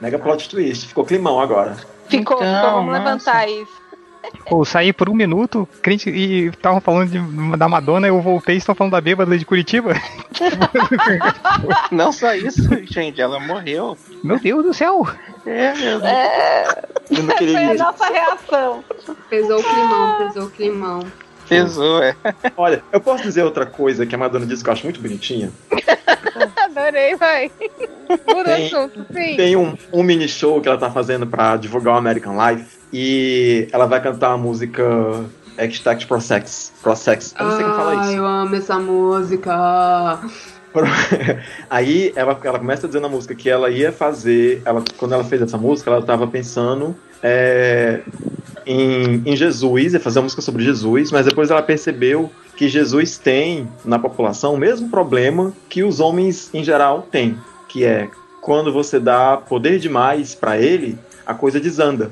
Mega 0.00 0.18
plot 0.18 0.48
twist. 0.48 0.86
Ficou 0.88 1.04
climão 1.04 1.40
agora. 1.40 1.76
Ficou, 2.08 2.38
Então, 2.38 2.54
ficou 2.56 2.70
vamos 2.72 2.92
nossa. 2.92 3.04
levantar 3.04 3.48
isso. 3.48 3.87
Pô, 4.48 4.60
eu 4.60 4.64
saí 4.64 4.92
por 4.92 5.08
um 5.08 5.14
minuto 5.14 5.68
crente, 5.82 6.10
e 6.10 6.46
estavam 6.46 6.80
falando 6.80 7.10
de- 7.10 7.56
da 7.56 7.68
Madonna, 7.68 8.06
eu 8.06 8.20
voltei 8.20 8.54
e 8.56 8.58
estão 8.58 8.74
falando 8.74 8.92
da 8.92 9.00
bêbada 9.00 9.36
de 9.38 9.44
Curitiba. 9.44 9.94
Não 11.90 12.12
só 12.12 12.34
isso, 12.34 12.62
gente, 12.84 13.20
ela 13.20 13.38
morreu. 13.40 13.96
Meu 14.22 14.38
Deus 14.38 14.64
do 14.64 14.74
céu! 14.74 15.06
É, 15.46 15.72
meu 15.74 16.00
Deus. 16.00 16.12
Eu 17.10 17.22
não 17.22 17.34
queria 17.36 17.54
Foi 17.54 17.64
a 17.64 17.74
nossa 17.74 18.06
reação. 18.08 18.84
Pesou 19.30 19.60
o 19.60 19.62
climão, 19.62 20.18
pesou 20.18 20.44
o 20.44 20.50
climão. 20.50 21.00
Pesou, 21.48 22.02
é. 22.02 22.14
Olha, 22.56 22.82
eu 22.92 23.00
posso 23.00 23.22
dizer 23.22 23.42
outra 23.42 23.64
coisa 23.64 24.04
que 24.04 24.14
a 24.14 24.18
Madonna 24.18 24.44
disse 24.44 24.62
que 24.62 24.68
eu 24.68 24.72
acho 24.74 24.84
muito 24.84 25.00
bonitinha? 25.00 25.50
Adorei, 26.56 27.16
vai. 27.16 27.50
Por 28.24 28.44
Tem- 28.44 28.66
assunto, 28.66 29.06
sim. 29.12 29.36
Tem 29.36 29.56
um, 29.56 29.74
um 29.92 30.02
mini 30.02 30.28
show 30.28 30.60
que 30.60 30.68
ela 30.68 30.76
tá 30.78 30.90
fazendo 30.90 31.26
pra 31.26 31.56
divulgar 31.56 31.94
o 31.94 31.96
American 31.96 32.36
Life 32.36 32.77
e 32.92 33.68
ela 33.72 33.86
vai 33.86 34.02
cantar 34.02 34.32
a 34.32 34.36
música 34.36 34.84
Extract 35.58 36.06
Pro 36.06 36.20
Sex. 36.20 36.72
Pro 36.82 36.94
Sex. 36.94 37.34
Eu 37.38 37.44
não 37.44 37.56
sei 37.56 37.64
quem 37.64 37.74
fala 37.74 37.90
Ai, 37.90 38.06
isso. 38.06 38.16
eu 38.16 38.26
amo 38.26 38.54
essa 38.54 38.78
música. 38.78 40.20
Aí 41.68 42.12
ela, 42.14 42.38
ela 42.42 42.58
começa 42.58 42.86
dizendo 42.86 43.02
na 43.02 43.08
música 43.08 43.34
que 43.34 43.50
ela 43.50 43.70
ia 43.70 43.90
fazer. 43.90 44.62
Ela, 44.64 44.82
quando 44.96 45.14
ela 45.14 45.24
fez 45.24 45.42
essa 45.42 45.58
música, 45.58 45.90
ela 45.90 46.02
tava 46.02 46.26
pensando 46.26 46.94
é, 47.22 48.00
em, 48.64 49.22
em 49.24 49.36
Jesus, 49.36 49.94
ia 49.94 50.00
fazer 50.00 50.18
uma 50.18 50.24
música 50.24 50.42
sobre 50.42 50.62
Jesus, 50.62 51.10
mas 51.10 51.26
depois 51.26 51.50
ela 51.50 51.62
percebeu 51.62 52.30
que 52.56 52.68
Jesus 52.68 53.18
tem 53.18 53.68
na 53.84 53.98
população 53.98 54.54
o 54.54 54.58
mesmo 54.58 54.88
problema 54.88 55.52
que 55.68 55.82
os 55.82 56.00
homens 56.00 56.50
em 56.52 56.62
geral 56.62 57.06
têm, 57.10 57.38
que 57.68 57.84
é 57.84 58.08
quando 58.40 58.72
você 58.72 58.98
dá 58.98 59.36
poder 59.36 59.78
demais 59.78 60.34
pra 60.34 60.58
ele, 60.58 60.98
a 61.26 61.34
coisa 61.34 61.60
desanda, 61.60 62.10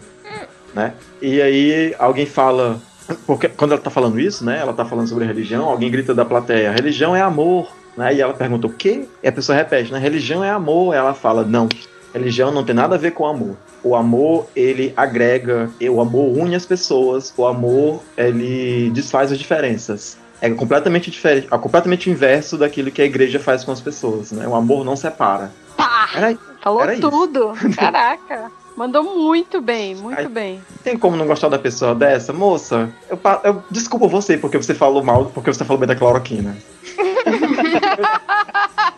né? 0.76 0.92
E 1.22 1.40
aí 1.40 1.96
alguém 1.98 2.26
fala, 2.26 2.78
porque 3.26 3.48
quando 3.48 3.72
ela 3.72 3.80
tá 3.80 3.88
falando 3.90 4.20
isso, 4.20 4.44
né? 4.44 4.58
Ela 4.60 4.74
tá 4.74 4.84
falando 4.84 5.08
sobre 5.08 5.24
religião, 5.24 5.64
alguém 5.64 5.90
grita 5.90 6.14
da 6.14 6.24
plateia: 6.24 6.70
religião 6.70 7.16
é 7.16 7.22
amor, 7.22 7.74
né? 7.96 8.14
E 8.14 8.20
ela 8.20 8.34
pergunta 8.34 8.66
o 8.66 8.72
quê? 8.72 9.08
E 9.22 9.26
a 9.26 9.32
pessoa 9.32 9.56
repete, 9.56 9.90
né? 9.90 9.98
Religião 9.98 10.44
é 10.44 10.50
amor. 10.50 10.94
Ela 10.94 11.14
fala: 11.14 11.44
não, 11.44 11.66
religião 12.12 12.52
não 12.52 12.62
tem 12.62 12.74
nada 12.74 12.96
a 12.96 12.98
ver 12.98 13.12
com 13.12 13.26
amor. 13.26 13.56
O 13.82 13.96
amor 13.96 14.48
ele 14.54 14.92
agrega, 14.96 15.70
o 15.80 16.00
amor 16.00 16.36
une 16.36 16.54
as 16.54 16.66
pessoas. 16.66 17.32
O 17.36 17.46
amor 17.46 18.02
ele 18.16 18.90
desfaz 18.90 19.32
as 19.32 19.38
diferenças. 19.38 20.18
É 20.38 20.50
completamente 20.50 21.10
diferente, 21.10 21.48
é 21.50 21.56
completamente 21.58 22.10
inverso 22.10 22.58
daquilo 22.58 22.90
que 22.90 23.00
a 23.00 23.06
igreja 23.06 23.40
faz 23.40 23.64
com 23.64 23.72
as 23.72 23.80
pessoas, 23.80 24.32
né? 24.32 24.46
O 24.46 24.54
amor 24.54 24.84
não 24.84 24.94
separa. 24.94 25.50
Pá! 25.74 26.10
Era, 26.14 26.36
Falou 26.60 26.82
Era 26.82 26.94
isso. 26.94 27.08
tudo. 27.08 27.52
Caraca. 27.74 28.50
Mandou 28.76 29.02
muito 29.02 29.60
bem, 29.60 29.94
muito 29.94 30.18
Ai. 30.18 30.28
bem. 30.28 30.62
Tem 30.84 30.98
como 30.98 31.16
não 31.16 31.26
gostar 31.26 31.48
da 31.48 31.58
pessoa 31.58 31.94
dessa? 31.94 32.32
Moça, 32.32 32.90
eu, 33.08 33.18
eu 33.44 33.62
desculpo 33.70 34.06
você 34.08 34.36
porque 34.36 34.58
você 34.58 34.74
falou 34.74 35.02
mal, 35.02 35.26
porque 35.26 35.50
você 35.52 35.64
falou 35.64 35.78
bem 35.80 35.88
da 35.88 35.96
cloroquina. 35.96 36.54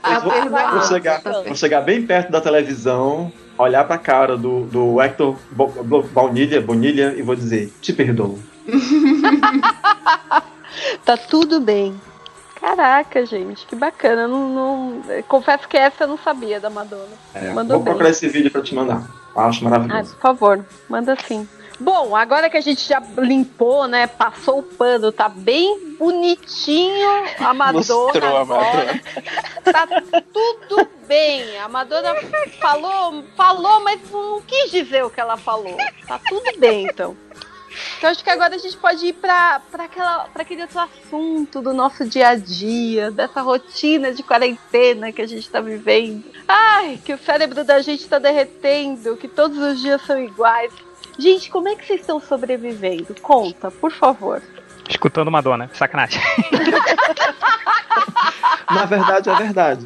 eu 0.05 0.21
vou, 0.21 0.33
vou 0.73 0.83
chegar, 0.83 1.21
vou 1.23 1.55
chegar 1.55 1.81
bem 1.83 2.05
perto 2.05 2.31
da 2.33 2.41
televisão, 2.41 3.33
olhar 3.57 3.85
pra 3.87 3.99
cara 3.99 4.37
do, 4.37 4.65
do 4.65 5.01
Hector 5.01 5.37
Bo- 5.53 6.03
Bonilha, 6.13 6.61
Bonilha 6.61 7.15
e 7.17 7.23
vou 7.23 7.37
dizer, 7.37 7.73
te 7.81 7.93
perdoo. 7.93 8.39
Tá 11.05 11.17
tudo 11.17 11.59
bem. 11.61 11.99
Caraca, 12.61 13.25
gente, 13.25 13.67
que 13.67 13.75
bacana. 13.75 14.29
Não, 14.29 14.49
não- 14.49 15.03
Confesso 15.27 15.67
que 15.69 15.77
essa 15.77 16.05
eu 16.05 16.09
não 16.09 16.19
sabia 16.19 16.61
da 16.61 16.69
Madonna. 16.71 17.05
É, 17.35 17.51
Mandou 17.53 17.77
vou 17.79 17.85
bem. 17.85 17.93
procurar 17.93 18.11
esse 18.11 18.29
vídeo 18.29 18.51
pra 18.51 18.61
te 18.63 18.75
mandar. 18.75 19.03
Acho 19.39 19.67
Ah, 19.67 19.71
maravilhoso. 19.71 20.15
por 20.15 20.21
favor, 20.21 20.65
manda 20.89 21.17
sim. 21.27 21.49
Bom, 21.81 22.17
agora 22.17 22.51
que 22.51 22.57
a 22.57 22.61
gente 22.61 22.83
já 22.89 23.01
limpou, 23.19 23.87
né? 23.87 24.09
Passou 24.09 24.59
o 24.59 24.63
pano, 24.65 25.13
tá 25.13 25.29
bem 25.29 25.95
bonitinho 25.97 27.09
a 27.39 27.55
Madonna. 27.55 27.79
Mostrou 27.79 28.37
a. 28.37 28.45
Madonna. 28.45 29.01
Tá 29.65 29.87
tudo 30.33 30.89
bem. 31.07 31.57
A 31.59 31.69
Madonna 31.69 32.17
falou, 32.61 33.23
falou, 33.37 33.81
mas 33.85 34.01
não 34.11 34.43
quis 34.43 34.73
dizer 34.73 35.05
o 35.05 35.11
que 35.11 35.21
ela 35.21 35.37
falou. 35.37 35.77
Tá 36.07 36.19
tudo 36.29 36.59
bem, 36.59 36.87
então. 36.87 37.17
Então 37.99 38.11
acho 38.11 38.23
que 38.23 38.31
agora 38.31 38.55
a 38.55 38.59
gente 38.59 38.77
pode 38.77 39.07
ir 39.07 39.13
para 39.15 39.61
aquele 40.35 40.63
outro 40.63 40.81
assunto 40.81 41.61
do 41.61 41.73
nosso 41.73 42.09
dia 42.09 42.29
a 42.29 42.37
dia, 42.37 43.11
dessa 43.11 43.41
rotina 43.41 44.13
de 44.13 44.23
quarentena 44.23 45.13
que 45.13 45.23
a 45.23 45.27
gente 45.27 45.49
tá 45.49 45.61
vivendo. 45.61 46.25
Ai, 46.47 46.99
que 47.05 47.13
o 47.13 47.19
cérebro 47.19 47.65
da 47.65 47.81
gente 47.81 48.09
tá 48.09 48.19
derretendo, 48.19 49.17
que 49.17 49.29
todos 49.29 49.59
os 49.59 49.81
dias 49.81 50.03
são 50.03 50.23
iguais. 50.23 50.73
Gente, 51.19 51.51
como 51.51 51.69
é 51.69 51.75
que 51.75 51.85
vocês 51.85 52.01
estão 52.01 52.21
sobrevivendo? 52.21 53.15
Conta, 53.21 53.71
por 53.71 53.91
favor. 53.91 54.41
Escutando 54.89 55.31
Madonna, 55.31 55.69
sacanagem. 55.75 56.23
Na 58.71 58.85
verdade, 58.85 59.31
é 59.31 59.35
verdade. 59.35 59.85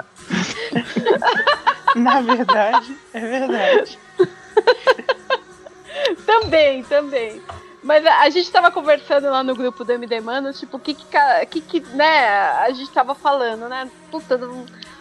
Na 1.97 2.20
verdade, 2.20 2.97
é 3.12 3.20
verdade. 3.20 3.98
Também, 6.27 6.82
também. 6.85 7.40
Mas 7.83 8.07
a, 8.07 8.31
gente 8.31 8.51
tava 8.51 8.71
conversando 8.71 9.29
lá 9.29 9.43
no 9.43 9.57
grupo 9.57 9.85
do 9.85 9.93
MD 9.93 10.21
tipo, 10.53 10.77
o 10.77 10.81
que 10.81 10.95
que, 10.95 11.07
que 11.51 11.61
que, 11.61 11.81
né, 11.95 12.29
a 12.61 12.71
gente 12.71 12.91
tava 12.91 13.15
falando, 13.15 13.69
né? 13.69 13.91
Puta, 14.11 14.39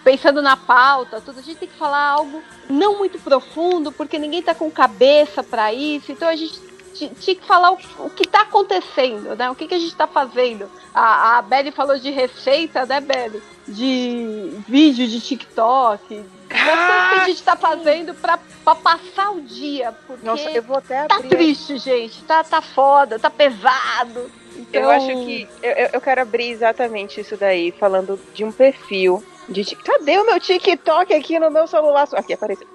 pensando 0.04 0.42
na 0.42 0.58
pauta, 0.58 1.22
tudo. 1.22 1.40
A 1.40 1.44
gente 1.44 1.58
tem 1.60 1.70
que 1.70 1.78
falar 1.78 2.04
algo 2.04 2.42
não 2.70 2.98
muito 2.98 3.20
profundo, 3.20 3.92
porque 3.92 4.18
ninguém 4.18 4.42
tá 4.42 4.56
com 4.56 4.72
cabeça 4.72 5.44
pra 5.44 5.72
isso. 5.72 6.12
Então 6.12 6.28
a 6.28 6.36
gente 6.36 6.60
ti- 6.94 7.12
tinha 7.20 7.36
que 7.36 7.46
falar 7.46 7.72
o, 7.72 7.78
o 8.00 8.10
que 8.10 8.28
tá 8.28 8.42
acontecendo, 8.42 9.36
né? 9.36 9.50
O 9.50 9.56
que 9.56 9.68
que 9.68 9.76
a 9.76 9.80
gente 9.80 9.96
tá 9.96 10.08
fazendo. 10.08 10.70
A, 10.94 11.38
a 11.38 11.42
Belly 11.42 11.72
falou 11.72 12.00
de 12.00 12.10
receita, 12.10 12.86
né, 12.86 13.00
Belly? 13.00 13.44
De 13.68 14.58
vídeo 14.68 15.08
de 15.08 15.22
TikTok. 15.22 16.24
Bastante 16.52 17.14
que 17.16 17.20
a 17.22 17.26
gente 17.26 17.44
tá 17.44 17.56
fazendo 17.56 18.14
pra, 18.16 18.40
pra 18.64 18.76
passar 18.76 19.32
o 19.32 19.42
dia. 19.42 19.94
Porque 20.06 20.26
Nossa, 20.26 20.50
eu 20.50 20.62
vou 20.64 20.78
até 20.78 21.08
Tá 21.08 21.20
triste, 21.22 21.78
gente. 21.78 22.24
Tá, 22.24 22.44
tá 22.44 22.62
foda, 22.62 23.18
tá 23.20 23.30
pesado. 23.30 24.32
Então, 24.56 24.82
Eu 24.82 24.90
acho 24.90 25.08
que. 25.08 25.48
Eu, 25.64 25.90
eu- 25.94 26.02
quero 26.02 26.22
abrir 26.22 26.50
exatamente 26.52 27.22
isso 27.22 27.38
daí, 27.38 27.72
falando 27.72 28.20
de 28.34 28.44
um 28.44 28.52
perfil. 28.52 29.24
De, 29.50 29.64
cadê 29.76 30.18
o 30.18 30.26
meu 30.26 30.40
TikTok 30.40 31.14
aqui 31.14 31.40
no 31.40 31.50
meu 31.50 31.68
celular? 31.68 32.08
Aqui 32.14 32.34
apareceu. 32.34 32.68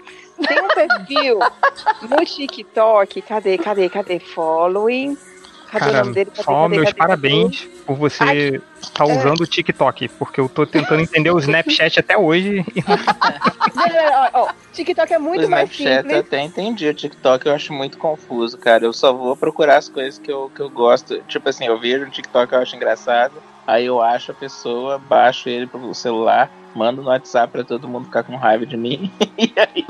Tem 0.46 0.60
um 0.60 0.68
perfil 0.68 1.38
no 2.10 2.24
TikTok. 2.24 3.22
Cadê, 3.22 3.56
cadê, 3.58 3.88
cadê? 3.88 4.18
Following. 4.18 5.16
Cadê 5.78 5.90
o 5.90 5.92
Cara, 5.92 6.04
nome 6.04 6.14
dele? 6.14 6.30
Cadê, 6.30 6.42
só 6.42 6.62
cadê, 6.62 6.76
meus 6.76 6.84
cadê, 6.84 6.98
parabéns 6.98 7.68
por 7.86 7.96
você 7.96 8.60
estar 8.80 9.04
usando 9.04 9.40
o 9.40 9.46
TikTok, 9.46 10.08
porque 10.08 10.40
eu 10.40 10.48
tô 10.48 10.66
tentando 10.66 11.00
entender 11.00 11.30
o 11.30 11.38
Snapchat 11.38 12.00
até 12.00 12.16
hoje. 12.16 12.64
não-? 13.74 14.30
Ó, 14.34 14.46
ó, 14.46 14.48
TikTok 14.72 15.12
é 15.12 15.18
muito 15.18 15.46
o 15.46 15.50
mais 15.50 15.70
Snapchat 15.70 15.96
eu 15.96 16.02
simples. 16.02 16.26
até 16.26 16.42
entendi. 16.42 16.88
O 16.88 16.94
TikTok 16.94 17.46
eu 17.46 17.54
acho 17.54 17.72
muito 17.72 17.98
confuso, 17.98 18.58
cara. 18.58 18.84
Eu 18.84 18.92
só 18.92 19.12
vou 19.12 19.36
procurar 19.36 19.76
as 19.76 19.88
coisas 19.88 20.18
que 20.18 20.30
eu, 20.30 20.50
que 20.54 20.60
eu 20.60 20.70
gosto. 20.70 21.22
Tipo 21.28 21.48
assim, 21.48 21.66
eu 21.66 21.78
vejo 21.78 22.04
um 22.04 22.10
TikTok 22.10 22.48
que 22.48 22.54
eu 22.54 22.60
acho 22.60 22.76
engraçado. 22.76 23.34
Aí 23.66 23.86
eu 23.86 24.00
acho 24.00 24.30
a 24.30 24.34
pessoa, 24.34 24.98
baixo 24.98 25.48
ele 25.48 25.66
pro 25.66 25.92
celular, 25.92 26.50
mando 26.76 27.02
no 27.02 27.08
WhatsApp 27.08 27.52
pra 27.52 27.64
todo 27.64 27.88
mundo 27.88 28.04
ficar 28.04 28.22
com 28.22 28.36
raiva 28.36 28.66
de 28.66 28.76
mim. 28.76 29.10
e 29.38 29.52
aí 29.56 29.86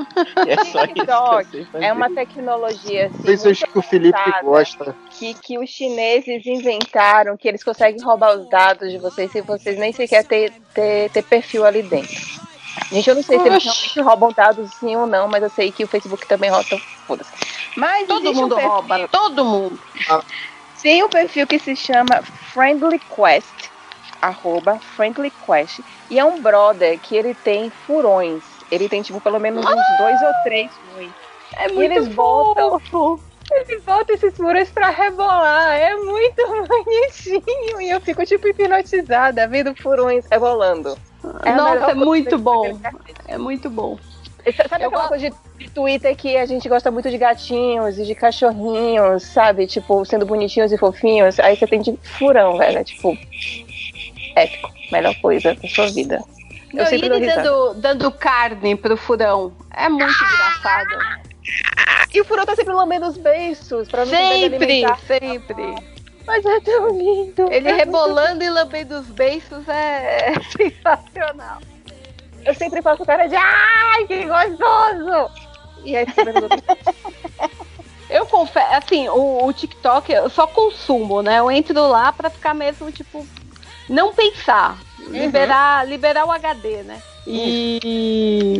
é 0.47 0.63
só 0.65 0.83
isso 0.95 1.45
sei 1.51 1.65
fazer. 1.71 1.85
É 1.85 1.93
uma 1.93 2.09
tecnologia 2.09 3.07
assim, 3.07 3.27
muito 3.27 3.67
que 3.71 3.77
o 3.77 3.81
Felipe 3.81 4.19
gosta. 4.41 4.95
que, 5.11 5.33
que 5.33 5.57
os 5.59 5.69
chineses 5.69 6.45
inventaram, 6.45 7.35
que 7.37 7.47
eles 7.47 7.63
conseguem 7.63 8.01
roubar 8.01 8.37
os 8.37 8.49
dados 8.49 8.89
de 8.91 8.97
vocês 8.97 9.31
sem 9.31 9.41
vocês 9.41 9.77
nem 9.77 9.91
sequer 9.91 10.23
ter, 10.23 10.53
ter, 10.73 11.09
ter 11.09 11.21
perfil 11.23 11.65
ali 11.65 11.83
dentro. 11.83 12.15
Gente, 12.91 13.09
eu 13.09 13.15
não 13.15 13.23
sei 13.23 13.39
se 13.39 13.47
eles 13.47 13.65
Oxi. 13.65 13.67
realmente 13.67 14.01
roubam 14.01 14.31
dados 14.31 14.69
sim 14.75 14.95
ou 14.95 15.07
não, 15.07 15.27
mas 15.27 15.43
eu 15.43 15.49
sei 15.49 15.71
que 15.71 15.83
o 15.83 15.87
Facebook 15.87 16.25
também 16.27 16.49
rouba, 16.49 16.63
então 16.65 16.79
foda-se. 17.05 17.31
Mas 17.75 18.07
todo 18.07 18.29
um 18.29 18.33
mundo 18.33 18.55
perfil- 18.55 18.71
rouba, 18.71 19.07
todo 19.09 19.43
mundo. 19.43 19.79
Tem 20.81 21.03
um 21.03 21.09
perfil 21.09 21.47
que 21.47 21.57
se 21.59 21.75
chama 21.75 22.21
Friendly 22.53 22.99
Quest, 22.99 23.69
arroba 24.21 24.79
Friendly 24.79 25.31
Quest, 25.45 25.79
e 26.09 26.17
é 26.19 26.25
um 26.25 26.41
brother 26.41 26.99
que 26.99 27.15
ele 27.15 27.33
tem 27.33 27.69
furões. 27.69 28.43
Ele 28.71 28.89
tem, 28.89 29.01
tipo, 29.01 29.21
pelo 29.21 29.39
menos 29.39 29.63
uns 29.65 29.97
dois 29.97 30.21
ou 30.21 30.33
três 30.43 30.71
furões. 30.73 31.11
É 31.55 31.67
E 31.69 31.73
muito 31.73 31.91
eles 31.93 32.07
botam 32.09 32.79
fofo. 32.79 33.23
Ele 33.49 33.79
bota 33.79 34.11
esses 34.11 34.35
furões 34.35 34.69
pra 34.69 34.89
rebolar. 34.89 35.71
É 35.77 35.95
muito 35.95 36.35
bonitinho. 36.67 37.79
E 37.81 37.89
eu 37.89 38.01
fico, 38.01 38.25
tipo, 38.25 38.45
hipnotizada, 38.49 39.47
vendo 39.47 39.73
furões 39.75 40.25
rebolando. 40.29 40.97
É 41.45 41.53
Nossa, 41.53 41.75
é 41.75 41.79
coisa 41.79 41.95
muito 41.95 42.37
bom. 42.37 42.79
É 43.27 43.37
muito 43.37 43.69
bom. 43.69 43.97
Sabe 44.69 44.83
Eu 44.83 44.87
aquela 44.87 44.89
gosto- 44.89 45.07
coisa 45.09 45.29
de, 45.29 45.35
de 45.65 45.69
Twitter 45.71 46.15
que 46.15 46.35
a 46.37 46.45
gente 46.45 46.67
gosta 46.69 46.89
muito 46.91 47.09
de 47.09 47.17
gatinhos 47.17 47.97
e 47.97 48.03
de 48.05 48.15
cachorrinhos, 48.15 49.23
sabe? 49.23 49.65
Tipo, 49.67 50.05
sendo 50.05 50.25
bonitinhos 50.25 50.71
e 50.71 50.77
fofinhos. 50.77 51.39
Aí 51.39 51.55
você 51.55 51.67
tem 51.67 51.81
de 51.81 51.97
furão, 52.01 52.57
velho. 52.57 52.79
É, 52.79 52.83
tipo, 52.83 53.17
épico. 54.43 54.71
Melhor 54.91 55.15
coisa 55.21 55.53
da 55.55 55.67
sua 55.67 55.87
vida. 55.87 56.21
Eu 56.73 56.77
Não, 56.77 56.83
e 56.83 56.87
sempre 56.87 57.09
dou 57.09 57.17
ele 57.17 57.27
dando, 57.27 57.73
dando 57.75 58.11
carne 58.11 58.75
pro 58.75 58.97
furão. 58.97 59.53
É 59.73 59.89
muito 59.89 60.03
engraçado. 60.03 61.27
E 62.13 62.21
o 62.21 62.25
furão 62.25 62.45
tá 62.45 62.55
sempre 62.55 62.73
lambendo 62.73 63.07
os 63.07 63.17
beiços 63.17 63.87
pra 63.87 64.05
não 64.05 64.11
Sempre, 64.11 64.85
sempre. 65.07 65.75
Mas 66.25 66.45
é 66.45 66.59
tão 66.59 66.89
lindo. 66.89 67.51
Ele 67.51 67.69
É 67.69 67.73
rebolando 67.73 68.43
e 68.43 68.49
lambendo 68.49 68.99
os 68.99 69.07
beiços 69.07 69.67
é, 69.67 70.31
é 70.31 70.33
sensacional. 70.51 71.59
Eu 72.45 72.53
sempre 72.53 72.81
faço 72.81 73.05
cara 73.05 73.27
de 73.27 73.35
ai, 73.35 74.05
que 74.07 74.25
gostoso! 74.25 75.31
E 75.83 75.95
aí 75.95 76.05
fica 76.05 76.33
Eu 78.09 78.25
confesso, 78.25 78.73
assim, 78.73 79.09
o, 79.09 79.45
o 79.45 79.51
TikTok 79.51 80.11
eu 80.13 80.29
só 80.29 80.47
consumo, 80.47 81.21
né? 81.21 81.39
Eu 81.39 81.51
entro 81.51 81.87
lá 81.89 82.13
pra 82.13 82.29
ficar 82.29 82.53
mesmo, 82.53 82.89
tipo, 82.89 83.27
não 83.89 84.13
pensar. 84.13 84.77
Liberar, 85.07 85.87
liberar 85.87 86.25
o 86.25 86.31
HD, 86.31 86.83
né? 86.83 87.01
E. 87.25 88.59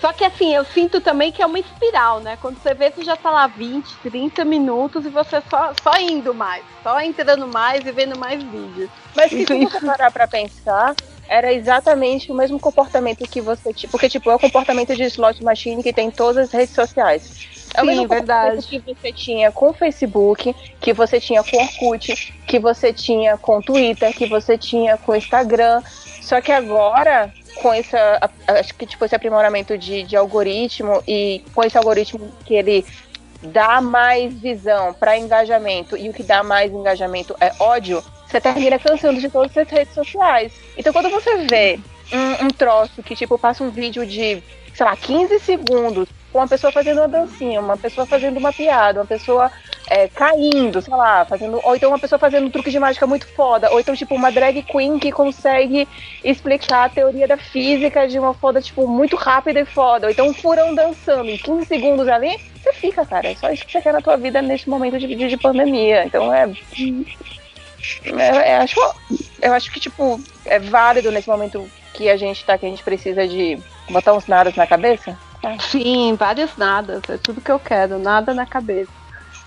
Só 0.00 0.12
que 0.12 0.24
assim, 0.24 0.54
eu 0.54 0.64
sinto 0.64 1.00
também 1.00 1.32
que 1.32 1.42
é 1.42 1.46
uma 1.46 1.58
espiral, 1.58 2.20
né? 2.20 2.38
Quando 2.40 2.58
você 2.58 2.72
vê, 2.72 2.90
você 2.90 3.02
já 3.02 3.16
tá 3.16 3.30
lá 3.30 3.46
20, 3.48 3.96
30 3.96 4.44
minutos 4.44 5.04
e 5.04 5.08
você 5.08 5.42
só, 5.50 5.72
só 5.82 5.98
indo 5.98 6.32
mais, 6.32 6.64
só 6.82 7.00
entrando 7.00 7.48
mais 7.48 7.84
e 7.84 7.90
vendo 7.90 8.16
mais 8.16 8.40
vídeos. 8.42 8.88
Mas 9.16 9.30
que 9.30 9.44
se 9.44 9.56
Isso, 9.56 9.70
você 9.80 9.84
parar 9.84 10.12
pra 10.12 10.28
pensar, 10.28 10.94
era 11.28 11.52
exatamente 11.52 12.30
o 12.30 12.34
mesmo 12.34 12.60
comportamento 12.60 13.26
que 13.28 13.40
você 13.40 13.72
tinha. 13.74 13.90
Porque, 13.90 14.08
tipo, 14.08 14.30
é 14.30 14.34
o 14.36 14.38
comportamento 14.38 14.94
de 14.94 15.02
slot 15.04 15.42
machine 15.42 15.82
que 15.82 15.92
tem 15.92 16.08
em 16.08 16.12
todas 16.12 16.46
as 16.46 16.52
redes 16.52 16.74
sociais. 16.74 17.48
É 17.74 17.82
o 17.82 17.84
Sim, 17.84 17.90
mesmo 17.90 18.08
verdade. 18.08 18.66
que 18.66 18.78
você 18.78 19.12
tinha 19.12 19.52
com 19.52 19.70
o 19.70 19.72
Facebook, 19.72 20.54
que 20.80 20.92
você 20.92 21.20
tinha 21.20 21.42
com 21.42 21.56
o 21.56 21.60
Orkut, 21.60 22.34
que 22.46 22.58
você 22.58 22.92
tinha 22.92 23.36
com 23.36 23.58
o 23.58 23.62
Twitter, 23.62 24.14
que 24.14 24.26
você 24.26 24.56
tinha 24.56 24.96
com 24.96 25.12
o 25.12 25.16
Instagram. 25.16 25.82
Só 26.22 26.40
que 26.40 26.52
agora, 26.52 27.32
com 27.62 27.72
essa, 27.72 28.30
acho 28.46 28.74
que 28.74 28.86
tipo, 28.86 29.04
esse 29.04 29.14
aprimoramento 29.14 29.78
de, 29.78 30.02
de 30.02 30.16
algoritmo 30.16 31.02
e 31.06 31.42
com 31.54 31.64
esse 31.64 31.76
algoritmo 31.76 32.30
que 32.44 32.54
ele 32.54 32.84
dá 33.42 33.80
mais 33.80 34.34
visão 34.34 34.92
para 34.92 35.16
engajamento 35.16 35.96
e 35.96 36.08
o 36.08 36.12
que 36.12 36.22
dá 36.22 36.42
mais 36.42 36.72
engajamento 36.72 37.36
é 37.40 37.52
ódio, 37.60 38.02
você 38.26 38.40
termina 38.40 38.78
cansando 38.78 39.20
de 39.20 39.28
todas 39.28 39.56
as 39.56 39.68
redes 39.68 39.94
sociais. 39.94 40.52
Então 40.76 40.92
quando 40.92 41.08
você 41.08 41.46
vê 41.46 41.78
um, 42.12 42.46
um 42.46 42.48
troço 42.48 43.02
que 43.02 43.14
tipo 43.14 43.38
passa 43.38 43.62
um 43.62 43.70
vídeo 43.70 44.04
de, 44.04 44.42
sei 44.74 44.86
lá, 44.86 44.96
15 44.96 45.38
segundos 45.40 46.08
com 46.32 46.38
uma 46.38 46.48
pessoa 46.48 46.72
fazendo 46.72 46.98
uma 46.98 47.08
dancinha, 47.08 47.60
uma 47.60 47.76
pessoa 47.76 48.06
fazendo 48.06 48.36
uma 48.36 48.52
piada, 48.52 49.00
uma 49.00 49.06
pessoa 49.06 49.50
é, 49.88 50.08
caindo, 50.08 50.80
sei 50.82 50.94
lá, 50.94 51.24
fazendo. 51.24 51.60
Ou 51.64 51.74
então 51.74 51.88
uma 51.88 51.98
pessoa 51.98 52.18
fazendo 52.18 52.46
um 52.46 52.50
truque 52.50 52.70
de 52.70 52.78
mágica 52.78 53.06
muito 53.06 53.26
foda, 53.28 53.70
ou 53.70 53.80
então, 53.80 53.96
tipo, 53.96 54.14
uma 54.14 54.30
drag 54.30 54.62
queen 54.62 54.98
que 54.98 55.10
consegue 55.10 55.88
explicar 56.22 56.84
a 56.84 56.88
teoria 56.88 57.26
da 57.26 57.36
física 57.36 58.06
de 58.06 58.18
uma 58.18 58.34
foda, 58.34 58.60
tipo, 58.60 58.86
muito 58.86 59.16
rápida 59.16 59.60
e 59.60 59.64
foda. 59.64 60.06
Ou 60.06 60.10
então 60.12 60.28
um 60.28 60.34
furão 60.34 60.74
dançando 60.74 61.30
em 61.30 61.38
15 61.38 61.66
segundos 61.66 62.08
ali, 62.08 62.38
você 62.62 62.72
fica, 62.74 63.06
cara. 63.06 63.28
É 63.28 63.34
só 63.34 63.50
isso 63.50 63.64
que 63.64 63.72
você 63.72 63.80
quer 63.80 63.92
na 63.92 64.02
tua 64.02 64.16
vida 64.16 64.42
nesse 64.42 64.68
momento 64.68 64.98
de, 64.98 65.06
de, 65.06 65.28
de 65.28 65.36
pandemia. 65.36 66.04
Então 66.04 66.32
é. 66.32 66.50
é, 68.04 68.50
é, 68.50 68.56
acho, 68.58 68.80
eu 69.40 69.52
acho 69.52 69.72
que, 69.72 69.80
tipo, 69.80 70.20
é 70.44 70.58
válido 70.58 71.10
nesse 71.10 71.28
momento 71.28 71.68
que 71.94 72.10
a 72.10 72.16
gente 72.16 72.44
tá, 72.44 72.58
que 72.58 72.66
a 72.66 72.68
gente 72.68 72.82
precisa 72.82 73.26
de 73.26 73.58
botar 73.88 74.12
uns 74.12 74.26
nadas 74.26 74.54
na 74.54 74.66
cabeça. 74.66 75.16
Sim, 75.60 76.14
vários 76.16 76.56
nadas. 76.56 77.02
É 77.08 77.16
tudo 77.18 77.40
que 77.40 77.50
eu 77.50 77.58
quero, 77.58 77.98
nada 77.98 78.34
na 78.34 78.46
cabeça. 78.46 78.90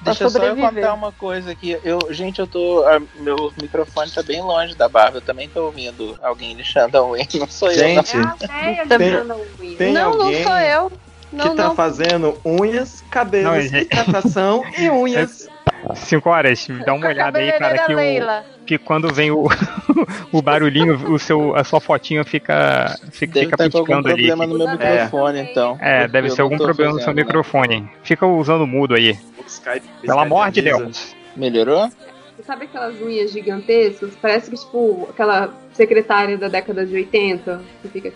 Deixa 0.02 0.28
só 0.30 0.44
eu 0.44 0.56
contar 0.56 0.94
uma 0.96 1.12
coisa 1.12 1.52
aqui. 1.52 1.80
Eu, 1.84 2.00
gente, 2.10 2.40
eu 2.40 2.48
tô. 2.48 2.84
a- 2.88 3.00
meu 3.14 3.54
microfone 3.62 4.10
tá 4.12 4.24
bem 4.24 4.42
longe 4.42 4.76
da 4.76 4.90
barba. 4.90 5.18
Eu 5.18 5.22
também 5.22 5.48
tô 5.48 5.66
ouvindo 5.66 6.18
alguém 6.24 6.54
lixando 6.56 6.98
a 6.98 7.06
unha. 7.08 7.28
Não 7.36 7.48
sou 7.48 7.72
Gente, 7.72 8.16
eu. 8.18 8.24
É 8.24 8.26
a 8.26 8.36
véia 8.36 8.88
Tem- 8.88 8.98
lixando 8.98 9.34
a 9.34 9.38
unha. 9.38 9.78
tem 9.78 9.94
não, 9.94 10.14
alguém 10.14 10.44
não 10.44 10.44
sou 10.44 10.58
eu. 10.60 10.92
Não, 11.32 11.50
que 11.50 11.56
tá 11.56 11.64
não. 11.70 11.76
fazendo 11.76 12.38
unhas, 12.46 13.04
cabelos, 13.10 13.72
Não, 13.72 13.80
hidratação 13.82 14.64
e 14.78 14.90
unhas. 14.92 15.48
Cinco 15.96 16.30
horas, 16.30 16.68
dá 16.86 16.94
uma 16.94 17.08
olhada 17.08 17.40
aí, 17.40 17.52
cara, 17.54 17.86
que, 17.86 17.96
o, 17.96 18.66
que 18.68 18.78
quando 18.78 19.12
vem 19.12 19.32
o, 19.32 19.48
o 20.32 20.42
barulhinho, 20.42 21.12
o 21.12 21.18
seu, 21.18 21.56
a 21.56 21.64
sua 21.64 21.80
fotinha 21.82 22.24
fica, 22.24 22.96
fica, 23.12 23.34
Deve 23.34 23.46
fica 23.50 23.64
algum 23.64 23.80
piscando 23.80 24.08
ali. 24.10 24.28
problema 24.28 24.46
no 24.46 24.58
meu 24.60 24.68
microfone, 24.70 25.40
então. 25.40 25.78
É, 25.82 26.08
deve 26.08 26.28
Eu 26.28 26.32
ser 26.32 26.42
não 26.44 26.46
algum 26.46 26.58
problema 26.58 26.92
no 26.94 27.00
seu 27.00 27.06
fazendo, 27.08 27.18
né? 27.18 27.24
microfone. 27.24 27.90
Fica 28.04 28.28
usando 28.28 28.68
mudo 28.68 28.94
aí. 28.94 29.18
Skype, 29.48 29.82
Pelo 30.06 30.20
amor 30.20 30.52
de. 30.52 30.62
Deus. 30.62 31.16
Melhorou? 31.36 31.90
Você 32.38 32.44
sabe 32.44 32.66
aquelas 32.66 33.02
unhas 33.02 33.32
gigantescas? 33.32 34.12
Parece 34.22 34.52
que, 34.52 34.58
tipo, 34.58 35.08
aquela 35.10 35.52
secretária 35.74 36.38
da 36.38 36.48
década 36.48 36.86
de 36.86 36.94
80 36.94 37.60
que 37.82 37.88
fica. 37.90 38.14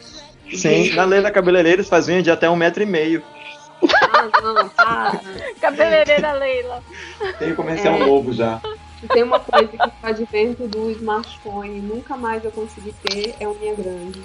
Sim, 0.53 0.93
na 0.93 1.05
Leila 1.05 1.31
Cabeleireiros 1.31 1.89
faz 1.89 2.07
unha 2.07 2.21
de 2.21 2.31
até 2.31 2.49
um 2.49 2.55
metro 2.55 2.83
e 2.83 2.85
meio. 2.85 3.23
Ah, 3.83 4.29
não. 4.41 5.51
Cabeleireira 5.59 6.33
Leila. 6.33 6.83
Tem 7.39 7.53
comercial 7.55 7.95
É. 7.95 7.99
novo 7.99 8.31
já. 8.33 8.59
Se 8.99 9.07
tem 9.07 9.23
uma 9.23 9.39
coisa 9.39 9.67
que 9.67 9.77
tá 9.77 10.11
de 10.11 10.25
vento 10.25 10.67
do 10.67 10.89
smartphone, 10.91 11.81
nunca 11.81 12.15
mais 12.15 12.43
eu 12.43 12.51
consegui 12.51 12.93
ter, 13.03 13.35
é 13.39 13.47
unha 13.47 13.75
grande. 13.75 14.21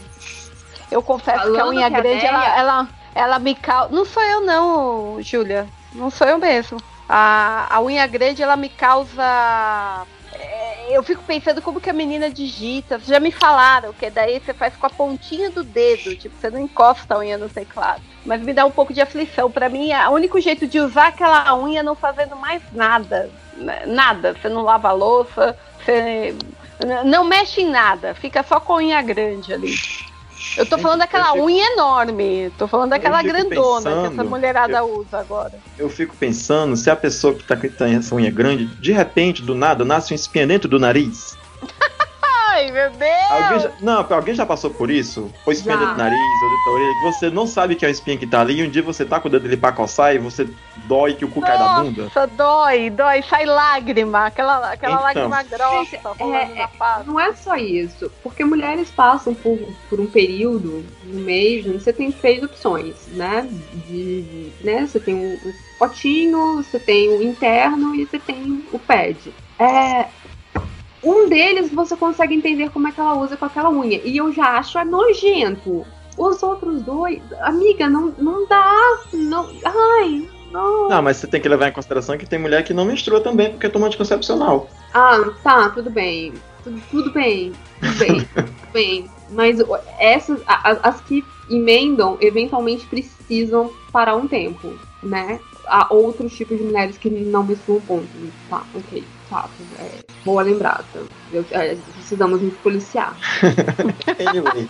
Eu 0.91 1.03
confesso 1.03 1.43
que 1.43 1.49
a 1.49 1.53
Falando 1.61 1.69
unha 1.77 1.91
que 1.91 1.97
a 1.97 2.01
grande, 2.01 2.27
ela, 2.27 2.59
ela, 2.59 2.89
ela 3.15 3.39
me 3.39 3.55
causa. 3.55 3.95
Não 3.95 4.05
sou 4.05 4.23
eu, 4.23 4.41
não, 4.41 5.23
Júlia. 5.23 5.67
Não 5.93 6.11
sou 6.11 6.27
eu 6.27 6.39
mesmo. 6.39 6.79
A, 7.09 7.67
a 7.77 7.83
unha 7.83 8.07
grande, 8.07 8.43
ela 8.43 8.57
me 8.57 8.69
causa. 8.69 10.07
Eu 10.91 11.03
fico 11.03 11.23
pensando 11.23 11.63
como 11.63 11.81
que 11.81 11.89
a 11.89 11.93
menina 11.93 12.29
digita. 12.29 12.99
Já 12.99 13.21
me 13.21 13.31
falaram 13.31 13.93
que 13.93 14.11
daí 14.11 14.41
você 14.41 14.53
faz 14.53 14.75
com 14.77 14.87
a 14.87 14.91
pontinha 14.91 15.51
do 15.51 15.63
dedo, 15.63 16.17
tipo, 16.17 16.35
você 16.37 16.51
não 16.51 16.61
encosta 16.61 17.15
a 17.15 17.19
unha 17.19 17.39
no 17.39 17.49
teclado. 17.49 18.03
Mas 18.25 18.43
me 18.43 18.53
dá 18.53 18.67
um 18.67 18.71
pouco 18.71 18.93
de 18.93 19.01
aflição. 19.01 19.51
Pra 19.51 19.69
mim, 19.69 19.93
é 19.93 20.09
o 20.09 20.13
único 20.13 20.41
jeito 20.41 20.67
de 20.67 20.81
usar 20.81 21.09
aquela 21.09 21.57
unha 21.57 21.81
é 21.81 21.83
não 21.83 21.95
fazendo 21.95 22.37
mais 22.37 22.63
nada. 22.73 23.31
Né? 23.57 23.85
Nada. 23.87 24.35
Você 24.35 24.49
não 24.49 24.63
lava 24.63 24.89
a 24.89 24.93
louça, 24.93 25.57
você 25.79 26.35
não 27.05 27.25
mexe 27.25 27.63
em 27.63 27.71
nada. 27.71 28.15
Fica 28.15 28.43
só 28.43 28.59
com 28.59 28.75
a 28.75 28.77
unha 28.77 29.03
grande 29.03 29.53
ali. 29.53 29.75
Eu 30.57 30.67
tô 30.67 30.79
falando 30.79 31.01
daquela 31.01 31.29
eu 31.29 31.33
fico- 31.35 31.45
unha 31.47 31.67
enorme. 31.73 32.51
Tô 32.59 32.67
falando 32.67 32.91
daquela 32.91 33.23
grandona 33.23 33.83
que 33.83 33.89
essa 33.99 34.09
pensando, 34.11 34.29
mulherada 34.31 34.85
usa 34.85 35.19
agora. 35.19 35.53
Eu 35.79 35.89
fico 35.89 36.17
pensando 36.17 36.77
se 36.77 36.91
a 36.91 36.97
pessoa 36.97 37.35
que 37.35 37.45
tá 37.45 37.57
com 37.57 37.67
essa 37.85 38.15
unha 38.15 38.31
grande, 38.31 38.67
de 38.67 38.93
repente, 38.93 39.43
do 39.43 39.55
nada, 39.55 39.85
nasce 39.85 40.13
uma 40.13 40.17
espinha 40.17 40.47
dentro 40.47 40.69
do 40.69 40.79
nariz. 40.79 41.37
Ai, 42.61 42.71
meu 42.71 42.91
Deus! 42.91 43.31
Alguém 43.31 43.61
já, 43.61 43.71
não, 43.81 44.07
alguém 44.11 44.35
já 44.35 44.45
passou 44.45 44.71
por 44.71 44.91
isso? 44.91 45.33
Ou 45.47 45.53
espinha 45.53 45.77
Já. 45.77 45.81
dentro 45.81 45.95
do 45.95 45.99
nariz, 45.99 46.19
ou 46.43 46.51
dentro 46.51 46.65
da 46.67 46.71
orelha, 46.73 46.95
que 46.95 47.01
você 47.01 47.31
não 47.31 47.47
sabe 47.47 47.75
que 47.75 47.85
é 47.87 47.89
uma 47.89 47.93
espinha 47.93 48.19
que 48.19 48.27
tá 48.27 48.41
ali, 48.41 48.61
e 48.61 48.67
um 48.67 48.71
dia 48.71 48.83
você 48.83 49.05
tá 49.05 49.19
com 49.19 49.29
o 49.29 49.31
dedo 49.31 49.47
ali 49.47 49.57
pra 49.57 49.73
coçar 49.73 50.15
e 50.15 50.19
você 50.19 50.47
dói 50.87 51.15
que 51.15 51.25
o 51.25 51.29
cu 51.29 51.41
cai 51.41 51.57
da 51.59 51.81
bunda. 51.81 52.05
Nossa, 52.05 52.27
dói, 52.27 52.91
dói, 52.91 53.23
sai 53.23 53.47
lágrima, 53.47 54.27
aquela, 54.27 54.73
aquela 54.73 55.11
Então. 55.11 55.29
lágrima 55.29 55.43
grossa 55.45 55.85
Gente, 55.85 55.97
é- 55.97 56.69
face. 56.77 57.07
Não 57.07 57.19
é 57.19 57.33
só 57.35 57.57
isso, 57.57 58.13
porque 58.23 58.45
mulheres 58.45 58.91
passam 58.91 59.35
por, 59.35 59.59
por 59.89 59.99
um 59.99 60.07
período, 60.07 60.85
um 61.07 61.21
mês, 61.21 61.67
onde 61.67 61.83
você 61.83 61.93
tem 61.95 62.13
três 62.13 62.43
opções, 62.43 62.95
né? 63.13 63.49
De, 63.87 64.53
né? 64.61 64.87
Você 64.87 65.01
tem 65.01 65.15
o, 65.15 65.35
o 65.49 65.55
potinho, 65.79 66.57
você 66.57 66.79
tem 66.79 67.09
o 67.09 67.23
interno 67.23 67.95
e 67.95 68.05
você 68.05 68.19
tem 68.19 68.63
o 68.71 68.79
pad. 68.79 69.33
É, 69.59 70.07
um 71.03 71.29
deles 71.29 71.73
você 71.73 71.97
consegue 71.97 72.35
entender 72.35 72.71
como 72.71 72.89
é 72.89 72.93
que 72.93 73.01
ela 73.01 73.17
usa 73.19 73.37
com 73.37 73.45
aquela 73.45 73.71
unha, 73.71 74.01
e 74.05 74.17
eu 74.17 74.33
já 74.33 74.59
acho 74.59 74.79
é 74.79 74.85
nojento. 74.85 75.87
Os 76.19 76.43
outros 76.43 76.83
dois, 76.83 77.21
amiga, 77.41 77.89
não, 77.89 78.13
não 78.19 78.47
dá, 78.47 78.75
não, 79.13 79.49
ai, 79.65 80.29
não. 80.51 80.89
Não, 80.89 81.01
mas 81.03 81.17
você 81.17 81.27
tem 81.27 81.41
que 81.41 81.49
levar 81.49 81.69
em 81.69 81.73
consideração 81.73 82.19
que 82.19 82.27
tem 82.27 82.39
mulher 82.39 82.63
que 82.65 82.75
não 82.75 82.85
menstrua 82.85 83.21
também 83.21 83.51
porque 83.51 83.69
toma 83.69 83.87
anticoncepcional. 83.87 84.69
Ah, 84.93 85.31
tá, 85.43 85.71
tudo 85.71 85.89
bem. 85.91 86.35
Tudo, 86.63 86.83
tudo 86.91 87.13
bem, 87.13 87.53
tudo 87.81 87.99
bem, 87.99 88.21
tudo 88.35 88.73
bem. 88.73 89.11
Mas 89.31 89.59
essas, 89.99 90.43
a- 90.47 90.73
a- 90.73 90.89
as 90.89 91.01
que 91.01 91.25
emendam, 91.49 92.19
eventualmente 92.21 92.85
precisam 92.87 93.71
parar 93.91 94.17
um 94.17 94.29
tempo, 94.29 94.75
né? 95.03 95.41
Há 95.67 95.95
outros 95.95 96.33
tipos 96.37 96.59
de 96.59 96.65
mulheres 96.65 96.99
que 96.99 97.09
não 97.09 97.45
menstruam 97.45 97.81
ponto. 97.81 98.11
Tá, 98.49 98.67
ok, 98.75 99.07
fato. 99.31 99.51
É, 99.79 99.85
boa 100.25 100.43
lembrada. 100.43 100.85
Eu- 101.33 101.45
é, 101.53 101.77
precisamos 101.95 102.43
nos 102.43 102.55
policiar. 102.59 103.17
Anyway, 104.29 104.67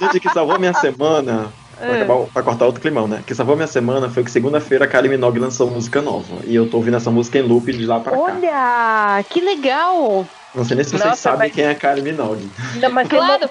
gente, 0.00 0.20
que 0.20 0.30
salvou 0.30 0.58
minha 0.58 0.72
semana. 0.74 1.52
Pra, 1.76 1.86
É. 1.88 2.02
acabar, 2.02 2.26
pra 2.32 2.42
cortar 2.44 2.66
outro 2.66 2.80
climão, 2.80 3.08
né? 3.08 3.22
Que 3.26 3.34
salvou 3.34 3.56
minha 3.56 3.66
semana 3.66 4.08
foi 4.08 4.22
que 4.22 4.30
segunda-feira 4.30 4.84
a 4.84 4.88
Kylie 4.88 5.08
Minogue 5.10 5.40
lançou 5.40 5.68
música 5.68 6.00
nova. 6.00 6.36
E 6.44 6.54
eu 6.54 6.70
tô 6.70 6.76
ouvindo 6.76 6.96
essa 6.96 7.10
música 7.10 7.36
em 7.38 7.42
loop 7.42 7.72
de 7.72 7.84
lá 7.84 7.98
pra 7.98 8.12
cá. 8.12 8.18
Olha, 8.18 9.24
que 9.28 9.40
legal! 9.40 10.24
Não 10.54 10.64
sei 10.64 10.76
nem 10.76 10.84
se 10.84 10.90
vocês 10.92 11.04
Nossa, 11.04 11.16
sabem 11.20 11.38
mas- 11.48 11.52
quem 11.52 11.64
é 11.64 11.70
a 11.70 11.74
Kylie 11.74 12.02
Minogue. 12.02 12.48
Não, 12.76 12.90
mas 12.90 13.08
Claro. 13.10 13.50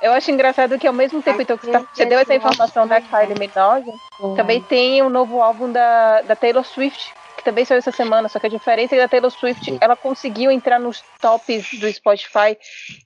Eu 0.00 0.12
acho 0.12 0.30
engraçado 0.30 0.78
que 0.78 0.86
ao 0.86 0.92
mesmo 0.94 1.20
tempo 1.20 1.42
então, 1.42 1.58
que 1.58 1.66
você, 1.66 1.72
tá- 1.72 1.82
você 1.92 2.04
deu 2.06 2.20
essa 2.20 2.32
informação 2.34 2.86
da 2.86 3.00
Kylie 3.00 3.34
Minogue, 3.38 3.90
também 4.36 4.62
tem 4.62 5.02
o 5.02 5.10
novo 5.10 5.42
álbum 5.42 5.70
da, 5.72 6.22
da 6.22 6.36
Taylor 6.36 6.64
Swift, 6.64 7.12
também 7.48 7.64
saiu 7.64 7.78
essa 7.78 7.90
semana, 7.90 8.28
só 8.28 8.38
que 8.38 8.46
a 8.46 8.50
diferença 8.50 8.94
é 8.94 8.98
que 8.98 9.04
a 9.04 9.08
Taylor 9.08 9.30
Swift, 9.30 9.76
ela 9.80 9.96
conseguiu 9.96 10.50
entrar 10.50 10.78
nos 10.78 11.02
tops 11.20 11.66
do 11.80 11.90
Spotify 11.92 12.56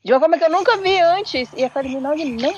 de 0.05 0.13
uma 0.13 0.19
forma 0.21 0.37
que 0.39 0.45
eu 0.45 0.51
nunca 0.51 0.77
vi 0.79 0.99
antes, 1.01 1.49
e 1.57 1.65
a 1.65 1.71
Kylie 1.71 1.95
Minogue 1.97 2.25
não. 2.25 2.55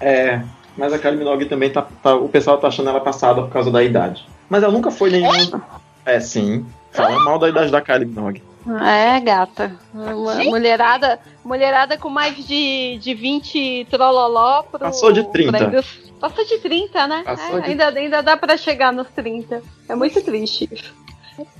É, 0.00 0.42
mas 0.76 0.92
a 0.92 0.98
Kylie 0.98 1.18
Minogue 1.18 1.44
também 1.46 1.70
tá, 1.70 1.82
tá- 2.02 2.14
O 2.14 2.28
pessoal 2.28 2.58
tá 2.58 2.68
achando 2.68 2.88
ela 2.88 3.00
passada 3.00 3.42
por 3.42 3.50
causa 3.50 3.70
da 3.70 3.82
idade. 3.82 4.26
Mas 4.48 4.62
ela 4.62 4.72
nunca 4.72 4.90
foi 4.90 5.10
nenhuma. 5.10 5.62
É, 6.04 6.18
sim. 6.18 6.66
Fala 6.90 7.18
mal 7.24 7.38
da 7.38 7.48
idade 7.48 7.70
da 7.70 7.80
Kylie 7.80 8.06
Minogue. 8.06 8.42
É, 8.84 9.18
gata. 9.20 9.76
Uma 9.92 10.34
mulherada, 10.44 11.18
mulherada 11.44 11.98
com 11.98 12.08
mais 12.08 12.36
de, 12.46 12.96
de 13.00 13.12
20 13.14 13.86
trololó 13.90 14.62
pro. 14.62 14.78
Passou 14.80 15.12
de 15.12 15.24
30. 15.32 15.50
pra 15.58 15.66
indústria- 15.68 16.12
Passou 16.20 16.44
de 16.44 16.58
30, 16.58 17.08
né? 17.08 17.24
É, 17.26 17.34
de- 17.60 17.70
ainda, 17.70 17.88
ainda 17.88 18.22
dá 18.22 18.36
pra 18.36 18.56
chegar 18.56 18.92
nos 18.92 19.08
30. 19.08 19.60
É 19.88 19.94
muito 19.96 20.22
triste 20.22 20.68
isso. 20.70 20.94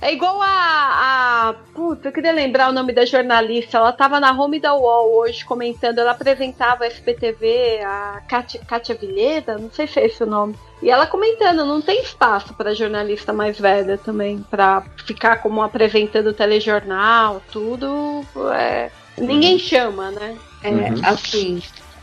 É 0.01 0.13
igual 0.13 0.41
a, 0.41 0.47
a. 1.49 1.53
Puta, 1.73 2.07
eu 2.07 2.11
queria 2.11 2.31
lembrar 2.31 2.69
o 2.69 2.73
nome 2.73 2.93
da 2.93 3.05
jornalista. 3.05 3.77
Ela 3.77 3.91
tava 3.91 4.19
na 4.19 4.31
home 4.31 4.59
da 4.59 4.73
UOL 4.75 5.15
hoje 5.15 5.43
comentando. 5.43 5.97
Ela 5.99 6.11
apresentava 6.11 6.83
a 6.83 6.87
SPTV, 6.87 7.79
a 7.83 8.21
Kátia 8.67 8.95
Vilheda, 8.95 9.57
não 9.57 9.71
sei 9.71 9.87
se 9.87 9.99
é 9.99 10.05
esse 10.05 10.23
o 10.23 10.27
nome. 10.27 10.55
E 10.81 10.89
ela 10.89 11.07
comentando, 11.07 11.65
não 11.65 11.81
tem 11.81 12.01
espaço 12.01 12.53
para 12.53 12.73
jornalista 12.75 13.31
mais 13.33 13.59
velha 13.59 13.97
também, 13.97 14.45
para 14.49 14.83
ficar 15.05 15.37
como 15.41 15.61
apresentando 15.63 16.33
telejornal, 16.33 17.41
tudo. 17.51 18.25
é, 18.53 18.91
ninguém 19.17 19.57
chama, 19.57 20.11
né? 20.11 20.37
É, 20.61 20.69
Uhum. 20.69 21.01
assim. 21.03 21.61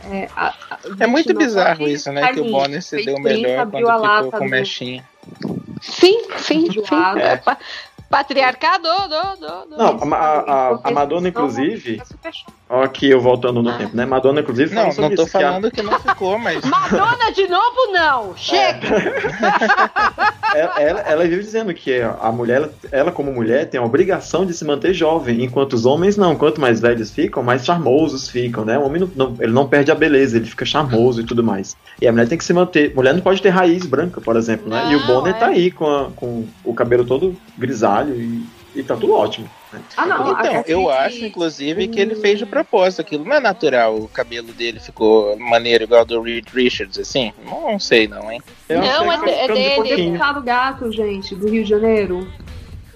É, 0.09 0.29
a- 0.35 0.47
a- 0.69 0.79
É 0.99 1.07
muito 1.07 1.27
29 1.27 1.35
bizarro 1.45 1.87
isso, 1.87 2.11
né? 2.11 2.33
Que 2.33 2.39
o 2.39 2.51
Bonner 2.51 2.81
se 2.81 3.03
deu 3.03 3.15
30, 3.15 3.65
melhor 3.65 3.69
quando 3.71 3.87
a 4.05 4.15
ficou 4.17 4.31
com 4.31 4.45
do- 4.45 4.49
mechinha. 4.49 5.09
Sim, 5.81 6.23
sim, 6.37 6.71
sim. 6.71 7.19
É 7.19 7.37
pa- 7.37 7.57
patriarcado, 8.09 8.83
do, 8.83 9.07
do, 9.35 9.65
do. 9.69 9.77
Não, 9.77 10.13
a, 10.13 10.15
a, 10.17 10.39
a- 10.73 10.79
a 10.83 10.91
Madonna, 10.91 11.29
inclusive. 11.29 12.01
Ó, 12.73 12.83
aqui 12.83 13.09
eu 13.09 13.19
voltando 13.19 13.61
no 13.61 13.77
tempo, 13.77 13.95
né? 13.97 14.05
Madonna, 14.05 14.39
inclusive. 14.39 14.73
Não, 14.73 14.85
não 14.85 14.91
tô 14.93 15.23
isso, 15.23 15.31
que 15.31 15.37
a- 15.43 15.49
falando 15.51 15.69
que 15.71 15.81
não 15.81 15.99
ficou, 15.99 16.39
mas. 16.39 16.63
Madonna 16.63 17.31
de 17.35 17.45
novo, 17.47 17.91
não! 17.91 18.33
Chega! 18.37 18.87
ela, 20.55 20.81
ela, 20.81 20.99
ela 21.01 21.23
vive 21.23 21.41
dizendo 21.43 21.73
que 21.73 21.99
a 22.01 22.31
mulher, 22.31 22.55
ela, 22.57 22.73
ela, 22.91 23.11
como 23.11 23.31
mulher, 23.31 23.69
tem 23.69 23.79
a 23.79 23.83
obrigação 23.83 24.45
de 24.45 24.53
se 24.53 24.63
manter 24.65 24.93
jovem, 24.93 25.43
enquanto 25.43 25.73
os 25.73 25.85
homens 25.85 26.15
não. 26.17 26.35
Quanto 26.35 26.61
mais 26.61 26.79
velhos 26.79 27.11
ficam, 27.11 27.43
mais 27.43 27.65
charmosos 27.65 28.29
ficam, 28.29 28.63
né? 28.65 28.77
O 28.77 28.83
homem 28.85 29.01
não, 29.01 29.09
não- 29.15 29.35
ele 29.39 29.51
não 29.51 29.67
perde 29.67 29.91
a 29.91 29.95
beleza, 29.95 30.37
ele 30.37 30.45
fica 30.45 30.65
charmoso 30.65 31.21
e 31.21 31.25
tudo 31.25 31.43
mais. 31.43 31.75
E 32.01 32.07
a 32.07 32.11
mulher 32.11 32.27
tem 32.27 32.37
que 32.37 32.43
se 32.45 32.53
manter. 32.53 32.93
Mulher 32.95 33.13
não 33.13 33.21
pode 33.21 33.41
ter 33.41 33.49
raiz 33.49 33.85
branca, 33.85 34.21
por 34.21 34.35
exemplo, 34.35 34.69
né? 34.69 34.91
e 34.91 34.95
o 34.95 35.05
Bonner 35.05 35.35
é. 35.35 35.37
tá 35.39 35.47
aí 35.47 35.71
com, 35.71 35.85
a- 35.87 36.09
com 36.15 36.45
o 36.63 36.73
cabelo 36.73 37.03
todo 37.05 37.35
grisalho 37.57 38.15
e, 38.15 38.43
e 38.75 38.83
tá 38.83 38.95
tudo 38.95 39.13
ótimo. 39.13 39.49
né? 39.73 39.81
Ah, 39.97 40.05
não. 40.05 40.31
Então, 40.31 40.63
eu 40.67 40.89
a- 40.89 41.01
acho, 41.05 41.25
inclusive, 41.25 41.87
que 41.87 41.99
ele 41.99 42.15
fez 42.15 42.39
de 42.39 42.45
propósito. 42.45 43.01
Aquilo 43.01 43.25
não 43.25 43.35
é 43.35 43.39
natural. 43.39 43.95
O 43.97 44.07
cabelo 44.07 44.51
dele 44.53 44.79
ficou 44.79 45.37
maneiro 45.37 45.83
igual 45.83 46.05
do 46.05 46.21
Reed 46.21 46.47
Richards, 46.53 46.97
assim? 46.97 47.33
Não 47.45 47.77
sei, 47.79 48.07
não, 48.07 48.31
hein? 48.31 48.41
Eu 48.69 48.79
Não, 48.81 49.11
é 49.11 49.17
que 49.17 49.25
de- 49.25 49.31
é 49.31 49.47
de 49.47 49.53
dele. 49.53 49.69
O 49.71 49.75
pouquinho. 49.75 50.11
deputado 50.13 50.41
gato, 50.41 50.91
gente, 50.91 51.35
do 51.35 51.49
Rio 51.49 51.63
de 51.63 51.69
Janeiro. 51.69 52.27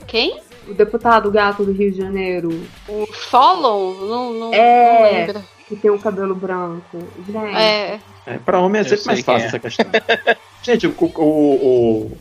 Quem? 0.07 0.39
O 0.68 0.73
deputado 0.73 1.30
gato 1.30 1.64
do 1.64 1.72
Rio 1.72 1.91
de 1.91 1.97
Janeiro. 1.97 2.49
O 2.88 3.06
Solon? 3.14 3.93
Não, 4.07 4.34
não, 4.34 4.53
É. 4.53 4.93
não 4.93 5.19
lembro. 5.19 5.43
Que 5.68 5.76
tem 5.76 5.91
o 5.91 5.99
cabelo 5.99 6.35
branco. 6.35 6.99
Gente. 7.27 7.56
É. 7.56 7.99
É, 8.27 8.38
pra 8.38 8.60
homem 8.60 8.81
é 8.81 8.84
sempre 8.84 9.06
mais 9.07 9.22
fácil 9.22 9.45
é. 9.45 9.47
essa 9.47 9.60
questão. 9.60 9.85
Gente, 10.64 10.88
o, 10.88 10.95
o, 10.99 11.22
o- 11.22 12.18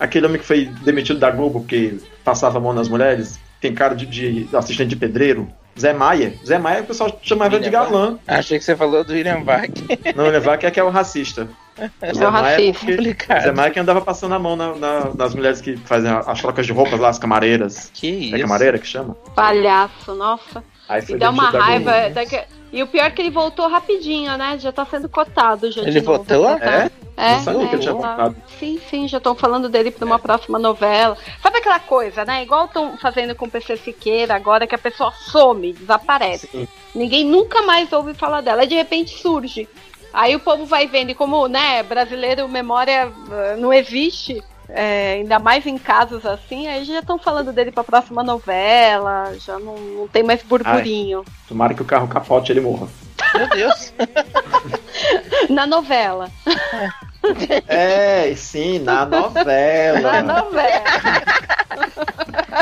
aquele 0.00 0.26
homem 0.26 0.40
que 0.40 0.46
foi 0.46 0.64
demitido 0.82 1.20
da 1.20 1.30
Globo 1.30 1.64
que 1.64 2.00
passava 2.24 2.58
a 2.58 2.60
mão 2.60 2.72
nas 2.72 2.88
mulheres, 2.88 3.38
tem 3.60 3.74
cara 3.74 3.94
de, 3.94 4.06
de 4.06 4.48
assistente 4.56 4.88
de 4.88 4.96
pedreiro, 4.96 5.46
Zé 5.78 5.92
Maia. 5.92 6.34
Zé 6.44 6.58
Maia 6.58 6.80
o 6.82 6.86
pessoal 6.86 7.16
chamava 7.22 7.50
de 7.50 7.66
William 7.66 7.70
galã. 7.70 8.18
Achei 8.26 8.58
que 8.58 8.64
você 8.64 8.74
falou 8.74 9.04
do 9.04 9.12
William 9.12 9.42
Vac. 9.44 9.70
Não, 10.16 10.26
levar 10.28 10.58
que 10.58 10.66
é 10.66 10.70
que 10.70 10.80
é 10.80 10.84
o 10.84 10.90
racista. 10.90 11.48
É 12.02 12.12
o 12.12 12.30
racista. 12.30 12.72
porque- 12.80 12.96
Complicado. 12.96 13.42
Zé 13.42 13.52
Maia 13.52 13.70
que 13.70 13.78
andava 13.80 14.00
passando 14.00 14.34
a 14.34 14.38
mão 14.38 14.56
na- 14.56 14.74
na- 14.74 15.10
nas 15.16 15.34
mulheres 15.34 15.60
que 15.60 15.76
fazem 15.76 16.10
as 16.10 16.40
trocas 16.40 16.66
de 16.66 16.72
roupas 16.72 16.98
lá, 16.98 17.08
as 17.08 17.18
camareiras. 17.18 17.90
Que 17.94 18.08
É 18.08 18.10
isso? 18.36 18.40
camareira 18.40 18.78
que 18.78 18.86
chama? 18.86 19.14
Palhaço, 19.34 20.14
nossa. 20.14 20.62
Aí 20.88 21.02
foi 21.02 21.14
E 21.14 21.18
dá 21.18 21.30
uma 21.30 21.50
raiva. 21.50 22.10
Daqui- 22.10 22.42
E 22.72 22.82
o 22.82 22.86
pior 22.86 23.04
é 23.06 23.10
que 23.10 23.20
ele 23.22 23.30
voltou 23.30 23.68
rapidinho, 23.68 24.36
né? 24.36 24.56
Já 24.58 24.70
tá 24.72 24.84
sendo 24.86 25.08
cotado. 25.08 25.70
Já 25.72 25.82
de 25.82 25.88
Ele 25.88 26.00
novo. 26.02 26.18
voltou? 26.24 26.50
É? 26.50 26.90
É, 27.20 27.32
Não 27.36 27.40
sabia 27.44 27.68
que 27.68 27.74
ele 27.74 27.82
tinha 27.82 27.94
tá- 27.94 28.00
voltado. 28.08 28.36
Sim, 28.58 28.80
sim, 28.88 29.06
já 29.06 29.18
estão 29.18 29.34
falando 29.34 29.68
dele 29.68 29.90
pra 29.90 30.06
uma 30.06 30.18
próxima 30.18 30.58
novela. 30.58 31.18
Sabe 31.42 31.58
aquela 31.58 31.78
coisa, 31.78 32.24
né? 32.24 32.42
Igual 32.42 32.64
estão 32.64 32.96
fazendo 32.96 33.34
com 33.34 33.44
o 33.44 33.50
PC 33.50 33.76
Siqueira 33.76 34.34
agora, 34.34 34.66
que 34.66 34.74
a 34.74 34.78
pessoa 34.78 35.12
some, 35.12 35.74
desaparece. 35.74 36.46
Sim. 36.50 36.68
Ninguém 36.94 37.24
nunca 37.24 37.60
mais 37.62 37.92
ouve 37.92 38.14
falar 38.14 38.40
dela. 38.40 38.62
Aí 38.62 38.66
de 38.68 38.74
repente 38.74 39.18
surge. 39.20 39.68
Aí 40.14 40.34
o 40.34 40.40
povo 40.40 40.64
vai 40.64 40.86
vendo, 40.86 41.10
e 41.10 41.14
como, 41.14 41.46
né, 41.46 41.82
brasileiro, 41.82 42.48
memória 42.48 43.12
eh, 43.30 43.56
não 43.56 43.72
existe, 43.72 44.42
é, 44.68 45.12
ainda 45.18 45.38
mais 45.38 45.66
em 45.66 45.78
casos 45.78 46.24
assim, 46.26 46.66
aí 46.66 46.84
já 46.84 46.98
estão 47.00 47.16
falando 47.18 47.52
dele 47.52 47.70
pra 47.70 47.84
próxima 47.84 48.22
novela, 48.22 49.32
já 49.38 49.58
não, 49.58 49.76
não 49.76 50.08
tem 50.08 50.22
mais 50.24 50.42
burburinho. 50.42 51.24
Tomara 51.46 51.74
que 51.74 51.82
o 51.82 51.84
carro 51.84 52.08
capote 52.08 52.50
e 52.50 52.52
ele 52.54 52.60
morra. 52.60 52.88
Meu 53.34 53.48
Deus. 53.50 53.92
Na 55.48 55.66
novela. 55.66 56.28
É, 56.46 56.88
sim, 58.36 58.78
na 58.80 59.04
Na 59.04 59.20
novela. 59.20 60.22
novela. 60.22 60.84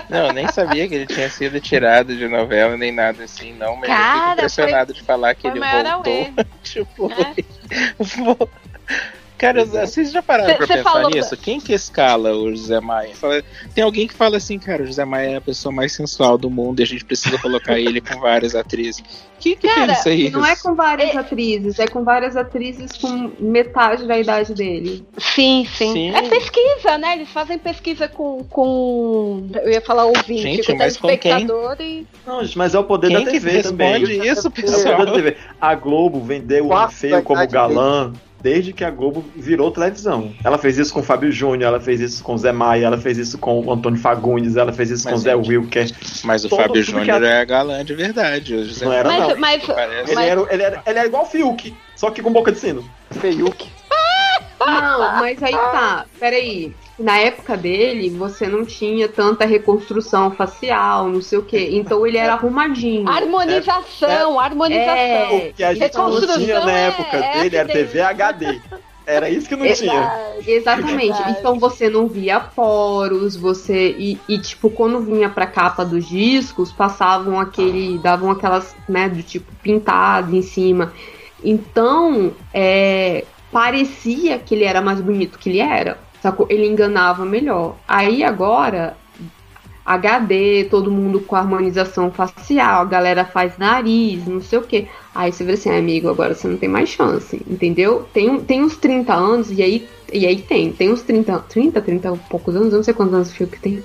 Não, 0.08 0.26
eu 0.26 0.32
nem 0.32 0.48
sabia 0.48 0.88
que 0.88 0.94
ele 0.94 1.06
tinha 1.06 1.28
sido 1.28 1.60
tirado 1.60 2.16
de 2.16 2.26
novela, 2.28 2.76
nem 2.76 2.90
nada 2.92 3.24
assim, 3.24 3.52
não. 3.54 3.76
Mas 3.76 3.88
eu 3.90 3.96
Cara, 3.96 4.20
fico 4.20 4.32
impressionado 4.32 4.92
de 4.94 5.02
falar 5.02 5.34
que 5.34 5.42
foi 5.42 5.50
ele 5.50 5.60
voltou. 5.60 6.32
tipo, 6.62 7.10
É. 8.88 9.17
Cara, 9.38 9.64
vocês 9.64 10.10
já 10.10 10.20
pararam 10.20 10.50
Cê- 10.50 10.56
pra 10.56 10.66
cê 10.66 10.72
pensar 10.78 10.90
falou- 10.92 11.10
nisso? 11.10 11.36
Quem 11.36 11.60
que 11.60 11.72
escala 11.72 12.34
o 12.34 12.50
José 12.50 12.80
Maia? 12.80 13.14
Fala- 13.14 13.42
Tem 13.74 13.84
alguém 13.84 14.08
que 14.08 14.14
fala 14.14 14.36
assim, 14.36 14.58
cara, 14.58 14.82
o 14.82 14.86
José 14.86 15.04
Maia 15.04 15.30
é 15.30 15.36
a 15.36 15.40
pessoa 15.40 15.72
mais 15.72 15.92
sensual 15.92 16.36
do 16.36 16.50
mundo 16.50 16.80
e 16.80 16.82
a 16.82 16.86
gente 16.86 17.04
precisa 17.04 17.38
colocar 17.38 17.78
ele 17.80 18.00
com 18.00 18.18
várias 18.20 18.54
atrizes. 18.56 19.02
Quem 19.38 19.56
que 19.56 19.68
Cara, 19.68 19.94
pensa 19.94 20.10
isso? 20.10 20.32
Não 20.36 20.44
é 20.44 20.56
com 20.56 20.74
várias 20.74 21.16
atrizes, 21.16 21.78
é 21.78 21.86
com 21.86 22.02
várias 22.02 22.36
atrizes 22.36 22.90
com 23.00 23.30
metade 23.38 24.04
da 24.08 24.18
idade 24.18 24.52
dele. 24.52 25.06
Sim, 25.16 25.64
sim, 25.72 25.92
Sim. 25.92 26.10
É 26.16 26.22
pesquisa, 26.22 26.98
né? 26.98 27.12
Eles 27.14 27.28
fazem 27.28 27.56
pesquisa 27.56 28.08
com. 28.08 28.42
com 28.50 29.48
eu 29.62 29.70
ia 29.70 29.80
falar 29.80 30.06
ouvinte, 30.06 30.42
Gente, 30.42 30.66
com 30.72 30.76
mas 30.78 30.96
com 30.96 31.06
telespectador 31.06 31.76
e. 31.80 32.04
Não, 32.26 32.42
gente, 32.44 32.58
mas 32.58 32.74
é 32.74 32.78
o 32.80 32.84
poder 32.84 33.06
Quem 33.08 33.24
da 33.24 33.30
que 33.30 33.38
TV 33.40 33.62
também. 33.62 33.92
responde 33.92 34.28
isso, 34.28 34.46
É 34.46 34.48
o 34.48 34.50
pessoal? 34.50 34.96
poder 34.96 35.06
da 35.06 35.12
TV. 35.12 35.36
A 35.60 35.74
Globo 35.76 36.20
vendeu 36.20 36.68
o 36.72 36.88
feio 36.88 37.22
como 37.22 37.46
galã 37.46 38.12
desde 38.40 38.72
que 38.72 38.84
a 38.84 38.90
Globo 38.90 39.24
virou 39.36 39.70
televisão. 39.70 40.32
Ela 40.44 40.58
fez 40.58 40.78
isso 40.78 40.92
com 40.92 41.00
o 41.00 41.02
Fábio 41.02 41.30
Júnior, 41.32 41.68
ela 41.68 41.80
fez 41.80 42.00
isso 42.00 42.22
com 42.22 42.34
o 42.34 42.38
Zé 42.38 42.52
Maia, 42.52 42.86
ela 42.86 42.98
fez 42.98 43.18
isso 43.18 43.36
com 43.38 43.60
o 43.60 43.72
Antônio 43.72 43.98
Fagundes, 44.00 44.56
ela 44.56 44.72
fez 44.72 44.90
isso 44.90 45.04
Mas, 45.04 45.12
com 45.14 45.18
o 45.18 45.22
Zé 45.22 45.34
Wilker. 45.34 45.90
Mas 46.24 46.44
o 46.44 46.48
Todo 46.48 46.62
Fábio 46.62 46.82
Júnior 46.82 47.22
a- 47.22 47.28
é 47.28 47.44
galã 47.44 47.84
de 47.84 47.94
verdade. 47.94 48.54
O 48.54 48.64
José 48.64 48.84
Não 48.84 48.92
era, 48.92 49.08
Mas, 49.08 49.20
não. 49.28 49.36
mas. 49.38 49.62
Ele, 49.68 50.14
mas- 50.14 50.26
era, 50.28 50.46
ele, 50.50 50.62
era, 50.62 50.82
ele 50.86 50.98
era 50.98 51.06
igual 51.06 51.22
o 51.24 51.26
Fiuk, 51.26 51.74
só 51.96 52.10
que 52.10 52.22
com 52.22 52.32
boca 52.32 52.52
de 52.52 52.58
sino. 52.58 52.88
Feiuque. 53.10 53.68
Não, 54.60 54.98
mas 55.20 55.40
aí 55.42 55.52
tá, 55.52 56.04
peraí. 56.18 56.74
Na 56.98 57.16
época 57.18 57.56
dele, 57.56 58.10
você 58.10 58.48
não 58.48 58.64
tinha 58.64 59.08
tanta 59.08 59.44
reconstrução 59.46 60.32
facial, 60.32 61.08
não 61.08 61.22
sei 61.22 61.38
o 61.38 61.42
quê. 61.42 61.68
Então 61.72 62.04
ele 62.04 62.18
era 62.18 62.32
arrumadinho. 62.32 63.08
harmonização, 63.08 64.40
harmonização. 64.40 64.96
É, 64.96 65.50
O 65.50 65.54
que 65.54 65.62
a 65.62 65.74
gente 65.74 65.96
não 65.96 66.20
tinha 66.20 66.60
na 66.64 66.72
é- 66.72 66.88
época 66.88 67.16
é 67.16 67.42
dele 67.42 67.56
era. 67.56 67.68
TV 67.68 68.00
HD. 68.00 68.60
Era 69.06 69.30
isso 69.30 69.48
que 69.48 69.56
não 69.56 69.72
tinha. 69.72 70.34
Exatamente. 70.46 71.12
Verdade. 71.16 71.36
Então 71.38 71.58
você 71.58 71.88
não 71.88 72.08
via 72.08 72.40
poros, 72.40 73.36
você. 73.36 73.94
E, 73.98 74.18
e, 74.28 74.38
tipo, 74.38 74.68
quando 74.68 75.00
vinha 75.00 75.30
pra 75.30 75.46
capa 75.46 75.82
dos 75.82 76.06
discos, 76.06 76.72
passavam 76.72 77.40
aquele. 77.40 77.96
davam 77.98 78.30
aquelas, 78.30 78.76
né, 78.88 79.08
do 79.08 79.22
tipo 79.22 79.50
pintado 79.62 80.36
em 80.36 80.42
cima. 80.42 80.92
Então, 81.42 82.32
é, 82.52 83.24
parecia 83.50 84.38
que 84.38 84.54
ele 84.54 84.64
era 84.64 84.82
mais 84.82 85.00
bonito 85.00 85.38
que 85.38 85.48
ele 85.48 85.60
era. 85.60 85.96
Sacou? 86.22 86.46
Ele 86.50 86.66
enganava 86.66 87.24
melhor. 87.24 87.76
Aí 87.86 88.22
agora. 88.22 88.96
HD, 89.88 90.64
todo 90.70 90.90
mundo 90.90 91.18
com 91.18 91.34
harmonização 91.34 92.10
facial, 92.10 92.82
a 92.82 92.84
galera 92.84 93.24
faz 93.24 93.56
nariz, 93.56 94.26
não 94.26 94.38
sei 94.38 94.58
o 94.58 94.62
que. 94.62 94.86
Aí 95.14 95.32
você 95.32 95.44
vê 95.44 95.52
assim, 95.52 95.70
"Ah, 95.70 95.78
amigo, 95.78 96.10
agora 96.10 96.34
você 96.34 96.46
não 96.46 96.58
tem 96.58 96.68
mais 96.68 96.90
chance, 96.90 97.42
entendeu? 97.48 98.06
Tem, 98.12 98.38
tem 98.40 98.62
uns 98.62 98.76
30 98.76 99.14
anos, 99.14 99.50
e 99.50 99.62
aí, 99.62 99.88
e 100.12 100.26
aí 100.26 100.42
tem, 100.42 100.72
tem 100.72 100.92
uns 100.92 101.00
30, 101.00 101.38
30, 101.38 101.80
30 101.80 102.12
e 102.12 102.28
poucos 102.28 102.54
anos, 102.54 102.74
não 102.74 102.82
sei 102.82 102.92
quantos 102.92 103.14
anos 103.14 103.30
o 103.30 103.46
que 103.46 103.58
tem, 103.58 103.82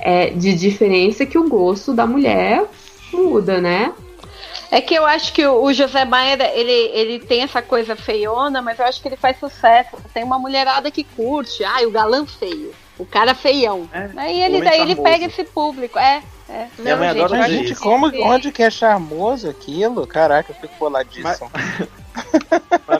é, 0.00 0.30
de 0.30 0.52
diferença 0.52 1.24
que 1.24 1.38
o 1.38 1.48
gosto 1.48 1.94
da 1.94 2.08
mulher 2.08 2.64
muda, 3.12 3.60
né? 3.60 3.92
É 4.70 4.80
que 4.80 4.94
eu 4.94 5.06
acho 5.06 5.32
que 5.32 5.46
o 5.46 5.72
José 5.72 6.04
Maia, 6.04 6.36
ele, 6.54 6.72
ele 6.72 7.18
tem 7.20 7.42
essa 7.42 7.62
coisa 7.62 7.94
feiona, 7.94 8.60
mas 8.60 8.78
eu 8.78 8.84
acho 8.84 9.00
que 9.00 9.08
ele 9.08 9.16
faz 9.16 9.38
sucesso. 9.38 9.96
Tem 10.12 10.24
uma 10.24 10.38
mulherada 10.38 10.90
que 10.90 11.04
curte. 11.04 11.64
Ah, 11.64 11.86
o 11.86 11.90
galã 11.90 12.26
feio. 12.26 12.72
O 12.98 13.04
cara 13.04 13.34
feião. 13.34 13.88
É, 13.92 14.10
Aí 14.16 14.42
ele, 14.42 14.62
daí 14.62 14.80
ele 14.80 14.96
pega 14.96 15.26
esse 15.26 15.44
público. 15.44 15.98
É, 15.98 16.22
é. 16.48 16.66
Minha 16.78 16.96
Não, 16.96 17.04
mãe 17.04 17.12
gente, 17.12 17.24
adora 17.24 17.48
gente, 17.48 17.74
como, 17.74 18.06
onde 18.24 18.50
que 18.50 18.62
é 18.62 18.70
charmoso 18.70 19.48
aquilo? 19.48 20.06
Caraca, 20.06 20.52
eu 20.52 20.56
fico 20.56 20.74
boladíssimo. 20.78 21.50
Mas, 21.52 21.88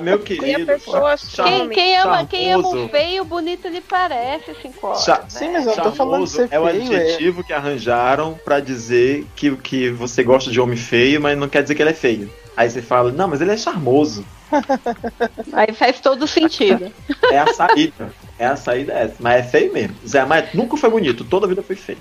meu 0.00 0.16
E 0.18 0.20
a 0.20 0.22
querido. 0.22 0.66
pessoa 0.66 1.16
Quem, 1.44 1.68
quem 1.68 1.96
ama, 1.98 2.24
quem 2.26 2.52
ama 2.52 2.62
charmoso. 2.64 2.84
o 2.86 2.88
feio, 2.88 3.24
bonito 3.24 3.68
lhe 3.68 3.80
parece, 3.80 4.54
cinco 4.60 4.86
horas. 4.88 5.04
cha- 5.04 5.24
Sim, 5.28 5.50
mas 5.52 5.66
eu 5.66 5.76
não 5.76 5.82
tô 5.84 5.92
falando 5.92 6.24
de 6.24 6.30
Charmoso 6.30 6.48
ser 6.48 6.48
é 6.50 6.60
o 6.60 6.68
é. 6.68 6.70
adjetivo 6.72 7.42
que 7.44 7.52
arranjaram 7.52 8.38
pra 8.44 8.60
dizer 8.60 9.26
que, 9.34 9.56
que 9.56 9.90
você 9.90 10.22
gosta 10.22 10.50
de 10.50 10.60
homem 10.60 10.76
feio, 10.76 11.20
mas 11.20 11.36
não 11.38 11.48
quer 11.48 11.62
dizer 11.62 11.74
que 11.74 11.82
ele 11.82 11.90
é 11.90 11.94
feio. 11.94 12.30
Aí 12.56 12.68
você 12.70 12.80
fala, 12.82 13.12
não, 13.12 13.28
mas 13.28 13.40
ele 13.40 13.52
é 13.52 13.56
charmoso. 13.56 14.24
Aí 15.52 15.72
faz 15.74 16.00
todo 16.00 16.26
sentido. 16.26 16.92
É 17.30 17.38
a 17.40 17.52
saída. 17.52 18.12
é 18.38 18.46
a 18.46 18.56
saída 18.56 18.92
essa. 18.92 19.16
Mas 19.18 19.44
é 19.46 19.48
feio 19.48 19.72
mesmo. 19.72 19.96
Zé 20.06 20.24
Maia 20.24 20.48
nunca 20.54 20.76
foi 20.76 20.88
bonito, 20.88 21.24
toda 21.24 21.44
a 21.44 21.48
vida 21.48 21.62
foi 21.62 21.74
feio. 21.74 21.98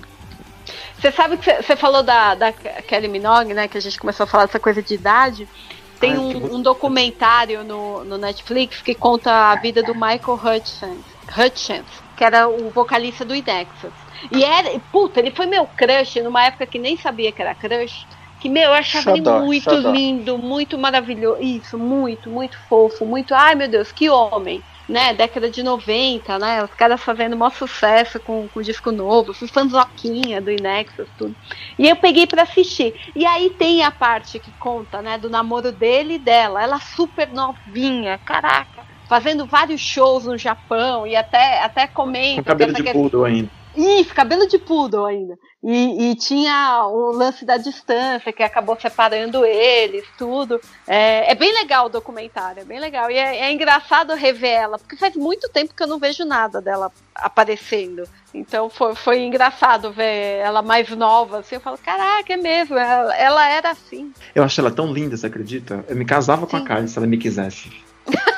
Você 0.98 1.10
sabe 1.10 1.36
que 1.36 1.44
você- 1.44 1.62
você 1.62 1.76
falou 1.76 2.02
da, 2.02 2.34
da 2.36 2.52
Kelly 2.52 3.08
Minogue, 3.08 3.52
né? 3.52 3.66
Que 3.68 3.76
a 3.76 3.80
gente 3.80 3.98
começou 3.98 4.24
a 4.24 4.26
falar 4.26 4.46
dessa 4.46 4.60
coisa 4.60 4.80
de 4.82 4.94
idade. 4.94 5.48
Tem 5.98 6.12
Ai, 6.12 6.18
um, 6.18 6.56
um 6.56 6.62
documentário 6.62 7.64
no, 7.64 8.04
no 8.04 8.18
Netflix 8.18 8.82
que 8.82 8.94
conta 8.94 9.52
a 9.52 9.56
vida 9.56 9.82
do 9.82 9.94
Michael 9.94 10.34
Hutchins, 10.34 11.04
Hutchins, 11.36 11.86
que 12.16 12.24
era 12.24 12.48
o 12.48 12.70
vocalista 12.70 13.24
do 13.24 13.34
Inexus. 13.34 13.92
E 14.30 14.44
era, 14.44 14.78
puta, 14.92 15.20
ele 15.20 15.30
foi 15.30 15.46
meu 15.46 15.66
crush 15.66 16.20
numa 16.20 16.44
época 16.44 16.66
que 16.66 16.78
nem 16.78 16.96
sabia 16.96 17.32
que 17.32 17.40
era 17.40 17.54
crush. 17.54 18.06
Que, 18.40 18.48
meu, 18.48 18.64
eu 18.64 18.72
achava 18.74 19.16
Xodó, 19.16 19.36
ele 19.38 19.46
muito 19.46 19.62
xodó. 19.64 19.90
lindo, 19.90 20.38
muito 20.38 20.78
maravilhoso. 20.78 21.40
Isso, 21.40 21.78
muito, 21.78 22.30
muito 22.30 22.58
fofo, 22.68 23.06
muito. 23.06 23.34
Ai, 23.34 23.54
meu 23.54 23.68
Deus, 23.68 23.92
que 23.92 24.10
homem. 24.10 24.62
Né, 24.88 25.12
década 25.14 25.50
de 25.50 25.64
90, 25.64 26.38
né? 26.38 26.62
Os 26.62 26.70
caras 26.70 27.02
fazendo 27.02 27.36
maior 27.36 27.50
sucesso 27.50 28.20
com, 28.20 28.46
com 28.48 28.62
disco 28.62 28.92
novo, 28.92 29.34
fui 29.34 29.48
fanzoquinha 29.48 30.40
do 30.40 30.48
Inexus, 30.52 31.08
tudo. 31.18 31.34
E 31.76 31.88
eu 31.88 31.96
peguei 31.96 32.24
pra 32.24 32.42
assistir. 32.44 32.94
E 33.14 33.26
aí 33.26 33.50
tem 33.50 33.82
a 33.82 33.90
parte 33.90 34.38
que 34.38 34.52
conta, 34.60 35.02
né, 35.02 35.18
do 35.18 35.28
namoro 35.28 35.72
dele 35.72 36.14
e 36.14 36.18
dela. 36.18 36.62
Ela 36.62 36.78
super 36.78 37.28
novinha, 37.32 38.16
caraca, 38.18 38.84
fazendo 39.08 39.44
vários 39.44 39.80
shows 39.80 40.24
no 40.24 40.38
Japão 40.38 41.04
e 41.04 41.16
até 41.16 41.64
até 41.64 41.88
comenta 41.88 42.42
Com 42.42 42.44
cabelo 42.44 42.72
que 42.72 42.76
de 42.76 42.82
questão- 42.84 43.02
poodle 43.02 43.24
ainda. 43.24 43.50
Isso, 43.76 44.14
cabelo 44.14 44.46
de 44.46 44.58
poodle 44.58 45.04
ainda. 45.04 45.36
E, 45.62 46.10
e 46.10 46.14
tinha 46.14 46.86
o 46.86 47.10
lance 47.10 47.44
da 47.44 47.56
distância 47.56 48.32
que 48.32 48.42
acabou 48.42 48.78
separando 48.80 49.44
eles, 49.44 50.04
tudo. 50.16 50.60
É, 50.86 51.32
é 51.32 51.34
bem 51.34 51.52
legal 51.52 51.86
o 51.86 51.90
documentário, 51.90 52.62
é 52.62 52.64
bem 52.64 52.78
legal. 52.78 53.10
E 53.10 53.16
é, 53.16 53.40
é 53.40 53.52
engraçado 53.52 54.14
rever 54.14 54.52
ela, 54.52 54.78
porque 54.78 54.96
faz 54.96 55.16
muito 55.16 55.48
tempo 55.48 55.74
que 55.74 55.82
eu 55.82 55.88
não 55.88 55.98
vejo 55.98 56.24
nada 56.24 56.60
dela 56.60 56.92
aparecendo. 57.14 58.04
Então 58.32 58.70
foi, 58.70 58.94
foi 58.94 59.22
engraçado 59.22 59.90
ver 59.90 60.38
ela 60.38 60.62
mais 60.62 60.88
nova, 60.90 61.38
assim. 61.38 61.56
Eu 61.56 61.60
falo, 61.60 61.78
caraca, 61.78 62.32
é 62.32 62.36
mesmo, 62.36 62.76
ela, 62.76 63.16
ela 63.16 63.48
era 63.48 63.70
assim. 63.70 64.12
Eu 64.34 64.44
acho 64.44 64.60
ela 64.60 64.70
tão 64.70 64.92
linda, 64.92 65.16
você 65.16 65.26
acredita? 65.26 65.84
Eu 65.88 65.96
me 65.96 66.04
casava 66.04 66.46
com 66.46 66.56
a 66.56 66.60
Sim. 66.60 66.66
Kylie 66.66 66.88
se 66.88 66.98
ela 66.98 67.06
me 67.06 67.18
quisesse. 67.18 67.72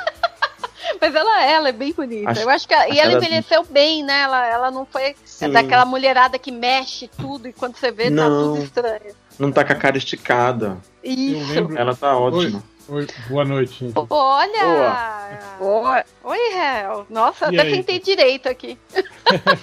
Mas 0.99 1.13
ela, 1.15 1.43
ela 1.45 1.69
é 1.69 1.71
bem 1.71 1.93
bonita. 1.93 2.31
Acho- 2.31 2.41
eu 2.41 2.49
acho 2.49 2.67
que 2.67 2.73
ela, 2.73 2.87
e 2.87 2.91
acho 2.91 2.99
ela 3.01 3.11
ela- 3.11 3.17
envelheceu 3.25 3.63
bem, 3.65 4.03
né? 4.03 4.21
Ela, 4.21 4.45
ela 4.47 4.71
não 4.71 4.85
foi 4.85 5.15
Sim. 5.25 5.51
daquela 5.51 5.85
mulherada 5.85 6.37
que 6.39 6.51
mexe 6.51 7.07
tudo 7.07 7.47
e 7.47 7.53
quando 7.53 7.75
você 7.75 7.91
vê 7.91 8.05
tá 8.05 8.09
Não. 8.11 8.53
tudo 8.55 8.63
estranho. 8.63 9.15
Não 9.37 9.51
tá 9.51 9.63
com 9.63 9.73
a 9.73 9.75
cara 9.75 9.97
esticada. 9.97 10.77
Isso. 11.03 11.69
Ela 11.77 11.95
tá 11.95 12.17
ótima. 12.17 12.61
Oi, 12.89 13.05
boa 13.29 13.45
noite, 13.45 13.85
gente. 13.85 13.93
Olha! 14.09 15.37
Boa. 15.59 16.03
Oi, 16.23 16.39
Hel. 16.55 17.05
Nossa, 17.09 17.45
E 17.53 17.59
até 17.59 17.67
aí? 17.67 17.75
sentei 17.75 17.99
direito 17.99 18.49
aqui. 18.49 18.77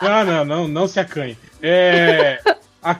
Não, 0.00 0.24
não, 0.24 0.44
não, 0.44 0.68
não 0.68 0.86
se 0.86 1.00
acanhe. 1.00 1.38
É, 1.62 2.38
a, 2.82 2.96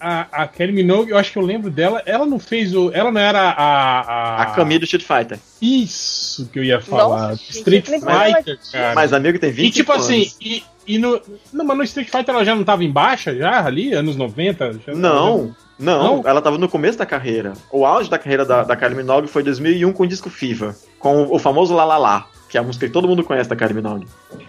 a, 0.00 0.42
a 0.42 0.48
Kelly 0.48 0.72
Minogue, 0.72 1.10
eu 1.10 1.18
acho 1.18 1.32
que 1.32 1.38
eu 1.38 1.42
lembro 1.42 1.70
dela. 1.70 2.02
Ela 2.06 2.26
não 2.26 2.38
fez 2.38 2.74
o. 2.74 2.90
Ela 2.92 3.10
não 3.10 3.20
era 3.20 3.40
a. 3.40 4.00
A, 4.00 4.42
A 4.42 4.46
Camille 4.46 4.80
do 4.80 4.84
Street 4.84 5.04
Fighter. 5.04 5.38
Isso 5.60 6.48
que 6.52 6.58
eu 6.58 6.64
ia 6.64 6.80
falar. 6.80 7.28
Nossa, 7.30 7.36
gente, 7.36 7.50
Street 7.58 7.88
lembrava 7.88 8.24
Fighter, 8.36 8.58
cara. 8.72 8.94
Mas 8.94 9.12
amigo 9.12 9.38
tem 9.38 9.50
20 9.50 9.66
e 9.66 9.70
tipo 9.70 9.92
assim, 9.92 10.30
e, 10.40 10.62
e 10.86 10.98
no. 10.98 11.20
Não, 11.52 11.64
mas 11.64 11.76
no 11.76 11.84
Street 11.84 12.08
Fighter 12.10 12.34
ela 12.34 12.44
já 12.44 12.54
não 12.54 12.64
tava 12.64 12.84
em 12.84 12.90
baixa, 12.90 13.34
já 13.34 13.64
ali, 13.64 13.92
anos 13.92 14.16
90? 14.16 14.72
Já, 14.86 14.94
Não, 14.94 15.54
não, 15.78 16.16
Não? 16.18 16.22
ela 16.28 16.40
tava 16.42 16.58
no 16.58 16.68
começo 16.68 16.98
da 16.98 17.06
carreira. 17.06 17.52
O 17.70 17.84
auge 17.86 18.08
da 18.10 18.18
carreira 18.18 18.44
da, 18.44 18.62
da 18.62 18.76
Kylie 18.76 18.96
Minogue 18.96 19.28
foi 19.28 19.42
em 19.42 19.46
2001 19.46 19.92
com 19.92 20.02
o 20.02 20.06
disco 20.06 20.30
Fever, 20.30 20.74
com 20.98 21.22
o, 21.22 21.34
o 21.34 21.38
famoso 21.38 21.74
La 21.74 21.84
La 21.84 21.98
La, 21.98 22.26
que 22.48 22.56
é 22.56 22.60
a 22.60 22.62
música 22.62 22.86
que 22.86 22.92
todo 22.92 23.08
mundo 23.08 23.24
conhece 23.24 23.48
da 23.48 23.56
Kylie 23.56 23.74
Minogue. 23.74 24.06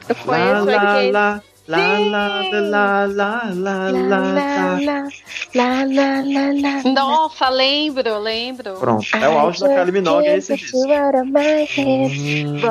Eu 0.08 0.16
conheço 0.16 0.70
aquele. 0.70 1.12
la, 1.12 1.42
la, 1.68 2.00
la, 2.00 2.42
la, 2.52 3.06
la, 3.06 3.44
la, 3.54 3.92
la, 3.92 4.32
la. 6.22 6.84
Nossa, 6.94 7.50
lembro, 7.50 8.20
lembro. 8.20 8.74
Pronto, 8.76 9.06
é 9.16 9.28
o 9.28 9.38
auge 9.38 9.60
da 9.60 9.68
Kylie 9.70 9.92
Minogue, 9.92 10.28
é 10.28 10.38
esse 10.38 10.56
disco. 10.56 10.78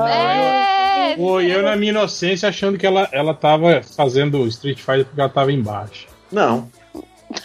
É, 0.08 1.16
Pô, 1.16 1.40
e 1.40 1.50
eu 1.50 1.62
na 1.62 1.76
minha 1.76 1.90
inocência 1.90 2.48
achando 2.48 2.78
que 2.78 2.86
ela, 2.86 3.08
ela 3.12 3.34
tava 3.34 3.82
fazendo 3.96 4.46
Street 4.46 4.78
Fighter 4.78 5.04
porque 5.04 5.20
ela 5.20 5.30
tava 5.30 5.52
em 5.52 5.62
baixa. 5.62 6.06
Não. 6.32 6.68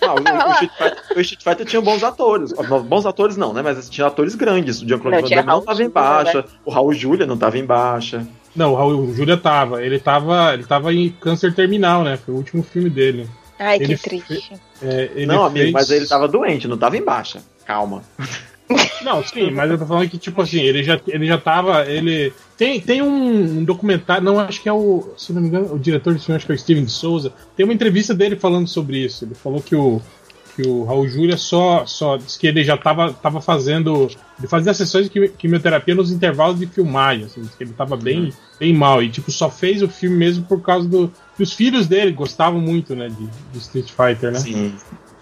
Não, 0.02 0.16
o, 0.16 0.20
o 0.20 0.52
Street 0.54 0.72
Fighter, 0.78 1.18
o 1.18 1.22
Street 1.22 1.44
Fighter 1.44 1.66
tinha 1.66 1.82
bons 1.82 2.04
atores. 2.04 2.54
Não, 2.54 2.84
Bons 2.84 3.06
atores 3.06 3.36
não, 3.36 3.52
né? 3.52 3.62
Mas 3.62 3.90
tinha 3.90 4.08
atores 4.08 4.36
grandes. 4.36 4.82
O 4.82 4.88
Jean-Claude 4.88 5.22
Não, 5.22 5.24
Van 5.24 5.30
Damme 5.36 5.48
não 5.48 5.54
Raul 5.54 5.66
tava 5.66 5.84
em 5.84 5.90
baixa. 5.90 6.46
O 6.64 6.72
Raul 6.72 6.94
Julia 6.94 7.26
não 7.26 7.38
tava 7.38 7.58
em 7.58 7.66
baixa. 7.66 8.26
Não, 8.56 8.74
o 8.74 8.76
Raul 8.76 9.14
Júlia 9.14 9.38
tava. 9.38 9.84
Ele 9.84 10.00
tava. 10.00 10.54
Ele 10.54 10.64
tava 10.64 10.94
em 10.94 11.10
câncer 11.10 11.54
terminal, 11.54 12.04
né? 12.04 12.18
Foi 12.18 12.34
o 12.34 12.38
último 12.38 12.64
filme 12.64 12.90
dele. 12.90 13.28
Ai, 13.58 13.78
que 13.78 13.84
Ele 13.86 13.98
triste. 13.98 14.54
É, 14.82 15.12
ele 15.16 15.26
não, 15.28 15.46
amigo, 15.46 15.60
fez- 15.62 15.72
mas 15.74 15.92
ele 15.92 16.08
tava 16.08 16.28
doente, 16.28 16.68
não 16.68 16.78
tava 16.78 16.98
em 16.98 17.04
baixa. 17.04 17.42
Calma. 17.66 18.02
Não, 19.04 19.22
sim, 19.22 19.52
mas 19.52 19.70
eu 19.70 19.78
tô 19.78 19.86
falando 19.86 20.08
que, 20.10 20.18
tipo 20.18 20.42
assim, 20.42 20.62
ele 20.62 20.82
já, 20.82 20.98
ele 21.08 21.26
já 21.28 21.38
tava. 21.38 21.86
Ele. 21.90 22.32
Tem, 22.58 22.80
tem 22.80 23.02
um, 23.02 23.58
um 23.60 23.64
documentário, 23.66 24.24
não 24.24 24.40
acho 24.40 24.62
que 24.62 24.70
é 24.70 24.74
o. 24.74 25.12
Se 25.18 25.34
não 25.34 25.42
me 25.42 25.50
engano, 25.50 25.74
o 25.74 25.80
diretor 25.80 26.14
desse 26.14 26.26
filme, 26.28 26.38
acho 26.38 26.46
que 26.46 26.54
é 26.54 26.56
o 26.56 26.58
Steven 26.58 26.86
de 26.86 26.92
Souza. 26.92 27.34
Tem 27.58 27.66
uma 27.66 27.74
entrevista 27.74 28.14
dele 28.14 28.38
falando 28.38 28.68
sobre 28.68 28.98
isso. 29.04 29.26
Ele 29.26 29.36
falou 29.36 29.62
que 29.62 29.76
o. 29.76 30.02
Que 30.56 30.68
o 30.68 30.84
Raul 30.84 31.08
Júlia 31.08 31.38
só, 31.38 31.86
só 31.86 32.18
disse 32.18 32.38
que 32.38 32.46
ele 32.46 32.64
já 32.64 32.76
tava, 32.78 33.14
tava 33.14 33.40
fazendo. 33.40 34.10
Ele 34.38 34.48
fazia 34.48 34.74
sessões 34.74 35.06
de 35.06 35.10
quimi- 35.12 35.30
quimioterapia 35.30 35.96
nos 35.96 36.12
intervalos 36.12 36.60
de 36.60 36.66
filmagem, 36.68 37.26
assim, 37.26 37.42
que 37.58 37.64
ele 37.64 37.72
tava 37.74 37.96
bem, 37.96 38.34
bem 38.60 38.74
mal. 38.74 39.02
E, 39.02 39.10
tipo, 39.10 39.32
só 39.32 39.50
fez 39.50 39.82
o 39.82 39.88
filme 39.88 40.18
mesmo 40.18 40.44
por 40.46 40.62
causa 40.62 40.88
do. 40.90 41.12
que 41.38 41.44
os 41.44 41.54
filhos 41.54 41.88
dele 41.88 42.12
gostavam 42.12 42.60
muito, 42.60 42.96
né, 42.96 43.08
de, 43.08 43.26
de 43.54 43.58
Street 43.60 43.90
Fighter, 43.90 44.32
né? 44.34 44.40
Sim. 44.40 44.74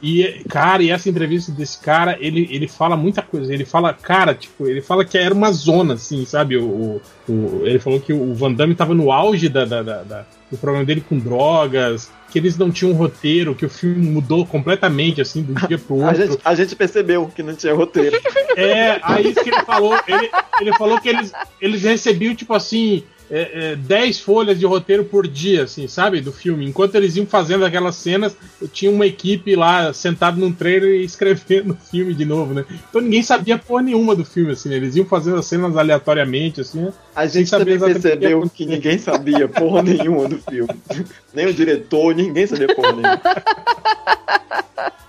E, 0.01 0.43
cara, 0.49 0.81
e 0.81 0.89
essa 0.91 1.09
entrevista 1.09 1.51
desse 1.51 1.77
cara, 1.79 2.17
ele, 2.21 2.47
ele 2.51 2.67
fala 2.67 2.95
muita 2.95 3.21
coisa. 3.21 3.53
Ele 3.53 3.65
fala, 3.65 3.93
cara, 3.93 4.33
tipo, 4.33 4.65
ele 4.67 4.81
fala 4.81 5.03
que 5.03 5.17
era 5.17 5.33
uma 5.33 5.51
zona, 5.51 5.95
assim, 5.95 6.23
sabe? 6.25 6.55
O, 6.57 7.01
o- 7.27 7.61
ele 7.65 7.79
falou 7.79 7.99
que 7.99 8.13
o 8.13 8.33
Van 8.33 8.53
Damme 8.53 8.75
tava 8.75 8.93
no 8.93 9.11
auge 9.11 9.49
da, 9.49 9.65
da- 9.65 9.83
da- 9.83 10.03
da- 10.03 10.25
do 10.49 10.57
problema 10.57 10.85
dele 10.85 11.01
com 11.07 11.17
drogas, 11.19 12.09
que 12.31 12.39
eles 12.39 12.57
não 12.57 12.71
tinham 12.71 12.93
roteiro, 12.93 13.53
que 13.53 13.65
o 13.65 13.69
filme 13.69 13.97
mudou 14.09 14.45
completamente, 14.45 15.19
assim, 15.21 15.43
do 15.43 15.53
dia 15.67 15.77
pro 15.77 16.01
A 16.03 16.07
outro. 16.09 16.25
gente, 16.27 16.37
a 16.45 16.55
gente 16.55 16.75
percebeu 16.75 17.27
que 17.35 17.43
não 17.43 17.53
tinha 17.55 17.73
roteiro. 17.73 18.17
É, 18.55 18.99
aí 19.03 19.29
isso 19.31 19.43
que 19.43 19.49
ele 19.49 19.61
falou, 19.63 19.99
ele, 20.07 20.29
ele 20.61 20.73
falou 20.77 20.99
que 21.01 21.09
eles, 21.09 21.31
eles 21.61 21.83
recebiam, 21.83 22.33
tipo 22.33 22.53
assim, 22.53 23.03
é, 23.29 23.71
é, 23.71 23.75
10 23.75 24.19
folhas 24.21 24.59
de 24.59 24.65
roteiro 24.65 25.05
por 25.05 25.27
dia, 25.27 25.63
assim, 25.63 25.87
sabe? 25.87 26.19
Do 26.19 26.31
filme. 26.31 26.65
Enquanto 26.65 26.95
eles 26.95 27.15
iam 27.15 27.25
fazendo 27.25 27.63
aquelas 27.63 27.95
cenas, 27.95 28.35
tinha 28.71 28.91
uma 28.91 29.05
equipe 29.05 29.55
lá 29.55 29.93
sentada 29.93 30.37
num 30.37 30.51
trailer 30.51 31.01
e 31.01 31.05
escrevendo 31.05 31.73
o 31.73 31.75
filme 31.75 32.13
de 32.13 32.25
novo, 32.25 32.53
né? 32.53 32.65
Então 32.89 33.01
ninguém 33.01 33.21
sabia 33.21 33.57
porra 33.57 33.83
nenhuma 33.83 34.15
do 34.15 34.25
filme, 34.25 34.51
assim, 34.51 34.69
né? 34.69 34.75
Eles 34.75 34.95
iam 34.95 35.05
fazendo 35.05 35.37
as 35.37 35.45
cenas 35.45 35.77
aleatoriamente, 35.77 36.61
assim, 36.61 36.81
né? 36.81 36.93
A 37.15 37.27
gente 37.27 37.51
também 37.51 37.75
exatamente 37.75 37.97
o 37.97 38.01
que 38.01 38.07
ia 38.07 38.11
percebeu 38.11 38.37
acontecer. 38.39 38.55
que 38.55 38.65
ninguém 38.65 38.97
sabia 38.97 39.47
porra 39.47 39.83
nenhuma 39.83 40.27
do 40.27 40.37
filme. 40.37 40.69
Nem 41.33 41.45
o 41.45 41.53
diretor, 41.53 42.15
ninguém 42.15 42.47
sabia 42.47 42.73
porra 42.73 42.91
nenhuma. 42.91 43.21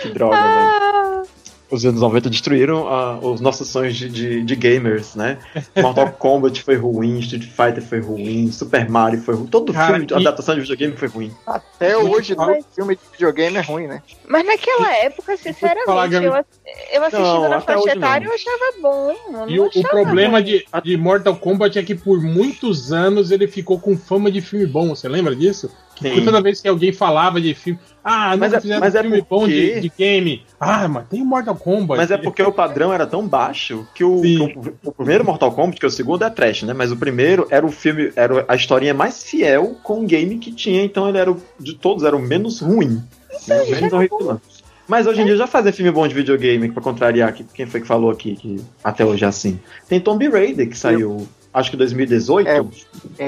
Que 0.00 0.08
droga, 0.12 0.36
velho. 0.36 1.39
Os 1.70 1.84
anos 1.84 2.00
90 2.00 2.28
destruíram 2.30 2.86
os 3.22 3.40
nossos 3.40 3.68
sonhos 3.68 3.94
de, 3.96 4.08
de, 4.08 4.42
de 4.42 4.56
gamers, 4.56 5.14
né? 5.14 5.38
Mortal 5.76 6.10
Kombat 6.18 6.62
foi 6.62 6.76
ruim, 6.76 7.18
Street 7.20 7.44
Fighter 7.44 7.82
foi 7.82 8.00
ruim, 8.00 8.50
Super 8.50 8.88
Mario 8.90 9.20
foi 9.22 9.34
ruim. 9.36 9.46
Todo 9.46 9.72
Cara, 9.72 9.92
filme 9.94 10.06
de 10.06 10.14
e- 10.14 10.16
adaptação 10.16 10.54
de 10.56 10.62
videogame 10.62 10.96
foi 10.96 11.08
ruim. 11.08 11.32
Até 11.46 11.96
hoje, 11.96 12.34
todo 12.34 12.58
filme 12.74 12.96
de 12.96 13.02
videogame 13.12 13.56
é 13.56 13.60
ruim, 13.60 13.86
né? 13.86 14.02
Mas 14.26 14.44
naquela 14.44 14.92
época, 14.96 15.36
sinceramente, 15.36 16.08
Gabi. 16.10 16.26
eu, 16.26 16.32
eu 16.32 17.04
assistindo 17.04 17.22
Não, 17.42 17.48
na 17.48 17.60
faixa 17.60 17.90
etária, 17.92 18.26
eu 18.26 18.32
achava 18.34 18.72
bom. 18.82 19.10
eu 19.10 19.48
E 19.48 19.56
não 19.56 19.64
o, 19.64 19.66
o 19.66 19.68
achava 19.68 19.88
problema 19.88 20.38
ruim. 20.38 20.44
de, 20.44 20.64
de 20.82 20.96
Mortal 20.96 21.36
Kombat 21.36 21.78
é 21.78 21.82
que 21.82 21.94
por 21.94 22.20
muitos 22.20 22.92
anos 22.92 23.30
ele 23.30 23.46
ficou 23.46 23.78
com 23.78 23.96
fama 23.96 24.30
de 24.30 24.40
filme 24.40 24.66
bom, 24.66 24.88
você 24.88 25.08
lembra 25.08 25.36
disso? 25.36 25.70
Sim. 26.00 26.24
toda 26.24 26.40
vez 26.40 26.60
que 26.60 26.68
alguém 26.68 26.92
falava 26.92 27.40
de 27.40 27.54
filme, 27.54 27.78
ah, 28.02 28.28
Mas 28.36 28.40
nunca 28.40 28.56
é- 28.56 28.60
fizeram 28.60 28.80
mas 28.80 28.94
é 28.94 29.00
filme 29.02 29.18
bom 29.20 29.40
porque- 29.40 29.74
de, 29.74 29.80
de 29.80 29.92
game. 29.96 30.42
Ah, 30.58 30.88
mas 30.88 31.06
tem 31.08 31.20
o 31.20 31.24
Mortal 31.24 31.54
Kombat. 31.56 31.98
Mas 31.98 32.10
é 32.10 32.16
porque 32.16 32.42
o 32.42 32.50
padrão 32.52 32.92
era 32.92 33.06
tão 33.06 33.26
baixo 33.26 33.86
que 33.94 34.02
o, 34.02 34.20
que 34.22 34.38
o, 34.56 34.88
o 34.88 34.92
primeiro 34.92 35.24
Mortal 35.24 35.52
Kombat, 35.52 35.78
que 35.78 35.84
é 35.84 35.88
o 35.88 35.90
segundo 35.90 36.24
é 36.24 36.30
trash, 36.30 36.62
né? 36.62 36.72
Mas 36.72 36.90
o 36.90 36.96
primeiro 36.96 37.46
era 37.50 37.64
o 37.66 37.70
filme, 37.70 38.10
era 38.16 38.44
a 38.48 38.54
historinha 38.56 38.94
mais 38.94 39.22
fiel 39.22 39.76
com 39.82 40.00
o 40.00 40.06
game 40.06 40.38
que 40.38 40.52
tinha, 40.52 40.82
então 40.82 41.08
ele 41.08 41.18
era 41.18 41.30
o, 41.30 41.36
de 41.58 41.74
todos 41.74 42.04
era 42.04 42.16
o 42.16 42.20
menos 42.20 42.60
ruim. 42.60 43.02
O 43.48 43.70
menos 43.70 43.92
horripilante. 43.92 44.42
Mas 44.88 45.06
hoje 45.06 45.20
em 45.22 45.24
dia 45.24 45.36
já 45.36 45.46
fazem 45.46 45.72
filme 45.72 45.90
bom 45.92 46.08
de 46.08 46.14
videogame, 46.14 46.68
pra 46.72 46.82
contrariar 46.82 47.28
aqui, 47.28 47.44
quem 47.54 47.64
foi 47.64 47.80
que 47.80 47.86
falou 47.86 48.10
aqui 48.10 48.34
que 48.34 48.60
até 48.82 49.04
hoje 49.04 49.24
é 49.24 49.28
assim. 49.28 49.60
Tem 49.88 50.00
Tomb 50.00 50.28
Raider, 50.28 50.68
que 50.68 50.76
saiu, 50.76 51.28
acho 51.54 51.70
que 51.70 51.76
2018. 51.76 52.48
É, 52.48 52.58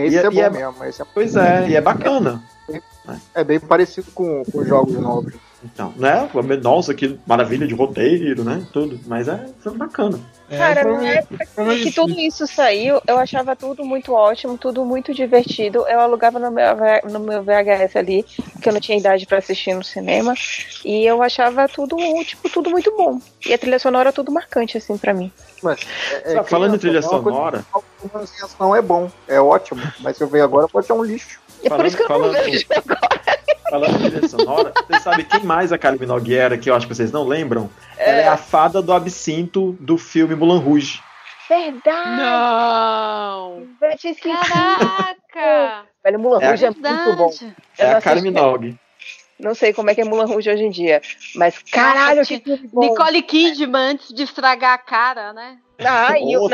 Esse 0.06 0.14
E 0.14 0.18
é- 0.18 0.22
é, 0.22 0.26
e 0.26 0.30
bom 0.30 0.40
é- 0.40 0.50
mesmo. 0.50 0.84
Esse 0.84 1.02
é, 1.02 1.04
Pois 1.14 1.36
é, 1.36 1.68
e 1.68 1.76
é 1.76 1.80
bacana. 1.80 2.42
É 3.34 3.44
bem 3.44 3.58
parecido 3.60 4.10
com, 4.12 4.42
com 4.44 4.64
jogos 4.64 4.94
novos. 4.94 5.34
Então, 5.64 5.94
né? 5.96 6.28
Nossa, 6.60 6.92
que 6.92 7.18
maravilha 7.24 7.66
de 7.68 7.74
roteiro, 7.74 8.42
né? 8.42 8.66
Tudo. 8.72 8.98
Mas 9.06 9.28
é 9.28 9.46
foi 9.60 9.72
bacana. 9.76 10.18
É, 10.50 10.58
Cara, 10.58 10.74
na 10.74 10.80
provavelmente- 10.82 11.18
época 11.18 11.46
que 11.76 11.92
tudo 11.92 12.18
isso 12.18 12.46
saiu, 12.48 13.00
eu 13.06 13.16
achava 13.16 13.54
tudo 13.54 13.84
muito 13.84 14.12
ótimo, 14.12 14.58
tudo 14.58 14.84
muito 14.84 15.14
divertido. 15.14 15.86
Eu 15.86 16.00
alugava 16.00 16.40
no 16.40 16.50
meu, 16.50 16.64
no 17.08 17.20
meu 17.20 17.44
VHS 17.44 17.94
ali, 17.96 18.24
porque 18.52 18.68
eu 18.68 18.72
não 18.72 18.80
tinha 18.80 18.98
idade 18.98 19.24
pra 19.24 19.38
assistir 19.38 19.72
no 19.72 19.84
cinema. 19.84 20.34
E 20.84 21.06
eu 21.06 21.22
achava 21.22 21.68
tudo, 21.68 21.96
tipo, 22.24 22.50
tudo 22.50 22.68
muito 22.68 22.90
bom. 22.96 23.20
E 23.46 23.54
a 23.54 23.58
trilha 23.58 23.78
sonora 23.78 24.12
tudo 24.12 24.32
marcante, 24.32 24.76
assim, 24.76 24.98
pra 24.98 25.14
mim. 25.14 25.30
Mas, 25.62 25.78
é, 26.24 26.34
Só 26.34 26.42
falando 26.44 26.74
em 26.74 26.78
trilha 26.78 26.98
é 26.98 27.02
sonora, 27.02 27.64
sensação 28.26 28.74
é 28.74 28.82
bom, 28.82 29.08
é 29.28 29.40
ótimo, 29.40 29.80
mas 30.00 30.16
se 30.16 30.24
eu 30.24 30.28
ver 30.28 30.40
agora 30.40 30.66
pode 30.66 30.86
ser 30.88 30.92
um 30.92 31.04
lixo. 31.04 31.40
É 31.64 31.68
por 31.68 31.68
Falando- 31.70 31.86
isso 31.86 31.96
que 31.96 32.02
eu 32.02 32.08
não 32.08 32.18
falando- 32.18 32.44
vejo 32.44 32.66
agora. 32.70 33.08
falando 33.70 33.96
em 34.06 34.10
trilha 34.10 34.28
sonora, 34.28 34.72
você 34.90 35.00
sabe 35.00 35.24
quem 35.24 35.42
mais 35.44 35.72
a 35.72 35.78
Kylie 35.78 36.00
Minogue 36.00 36.34
era, 36.36 36.58
que 36.58 36.68
eu 36.70 36.74
acho 36.74 36.86
que 36.86 36.94
vocês 36.94 37.10
não 37.12 37.26
lembram? 37.26 37.70
Ela 37.96 38.18
é 38.20 38.28
a 38.28 38.36
fada 38.36 38.82
do 38.82 38.92
absinto 38.92 39.76
do 39.80 39.96
filme 39.96 40.34
Mulan 40.34 40.58
Rouge. 40.58 41.00
Verdade! 41.48 42.16
Não! 42.16 43.66
Eu 43.80 43.96
tinha 43.98 44.12
esquecido. 44.12 44.38
Caraca! 44.48 45.84
Velho, 46.04 46.18
Mulan 46.18 46.40
É 46.40 46.44
a- 46.44 46.48
Rouge 46.48 46.64
é 46.66 46.70
muito 46.70 47.16
bom. 47.16 47.30
Eu 47.78 47.86
É 47.86 47.90
não 47.90 47.98
a 47.98 48.00
Kylie 48.00 48.18
assisti- 48.18 48.22
Minogue. 48.22 48.78
Não 49.38 49.54
sei 49.54 49.72
como 49.72 49.90
é 49.90 49.94
que 49.94 50.00
é 50.00 50.04
Mulan 50.04 50.26
Rouge 50.26 50.48
hoje 50.50 50.62
em 50.64 50.70
dia. 50.70 51.00
Mas 51.34 51.58
caralho, 51.70 52.24
que 52.24 52.38
filme 52.40 52.68
bom. 52.72 52.80
Nicole 52.80 53.22
Kidman 53.22 53.90
antes 53.92 54.14
de 54.14 54.22
estragar 54.22 54.74
a 54.74 54.78
cara, 54.78 55.32
né? 55.32 55.58
Ah, 55.84 56.16
e 56.18 56.36
o 56.36 56.44
Ô, 56.44 56.48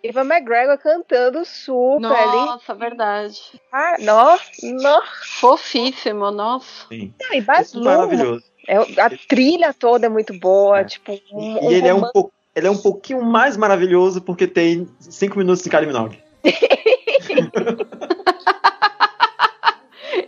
Linda. 0.00 0.02
Ivan 0.02 0.24
McGregor 0.24 0.78
cantando 0.78 1.44
super 1.44 2.06
ali. 2.06 2.36
Nossa, 2.46 2.74
verdade. 2.74 3.38
Ah, 3.72 3.96
nossa, 4.00 4.44
nossa. 4.62 5.06
Fofíssimo, 5.40 6.30
nossa. 6.30 6.86
Sim. 6.88 7.12
Não, 7.20 7.34
e 7.34 7.38
é 7.38 7.78
maravilhoso. 7.80 8.44
É, 8.68 8.76
a 8.76 9.10
trilha 9.28 9.74
toda 9.74 10.06
é 10.06 10.08
muito 10.08 10.38
boa, 10.38 10.80
É. 10.80 10.84
tipo, 10.84 11.10
E, 11.12 11.22
um, 11.32 11.70
e 11.70 11.74
ele 11.74 11.88
é 11.88 11.92
um 11.92 11.96
romance- 11.96 12.12
pouco. 12.12 12.32
Ele 12.54 12.66
é 12.66 12.70
um 12.70 12.76
pouquinho 12.78 13.22
mais 13.22 13.56
maravilhoso 13.56 14.20
porque 14.20 14.46
tem 14.46 14.88
5 14.98 15.38
minutos 15.38 15.62
de 15.62 15.70
Kylie 15.70 15.86
Minogue. 15.86 16.18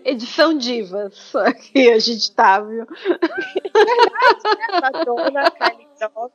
Edição 0.04 0.56
Divas. 0.56 1.34
Aqui 1.36 1.90
a 1.90 1.98
gente 1.98 2.32
tá, 2.32 2.60
viu? 2.60 2.86
Madonna, 4.80 5.50
Kylie 5.50 5.88
Minogue. 6.00 6.32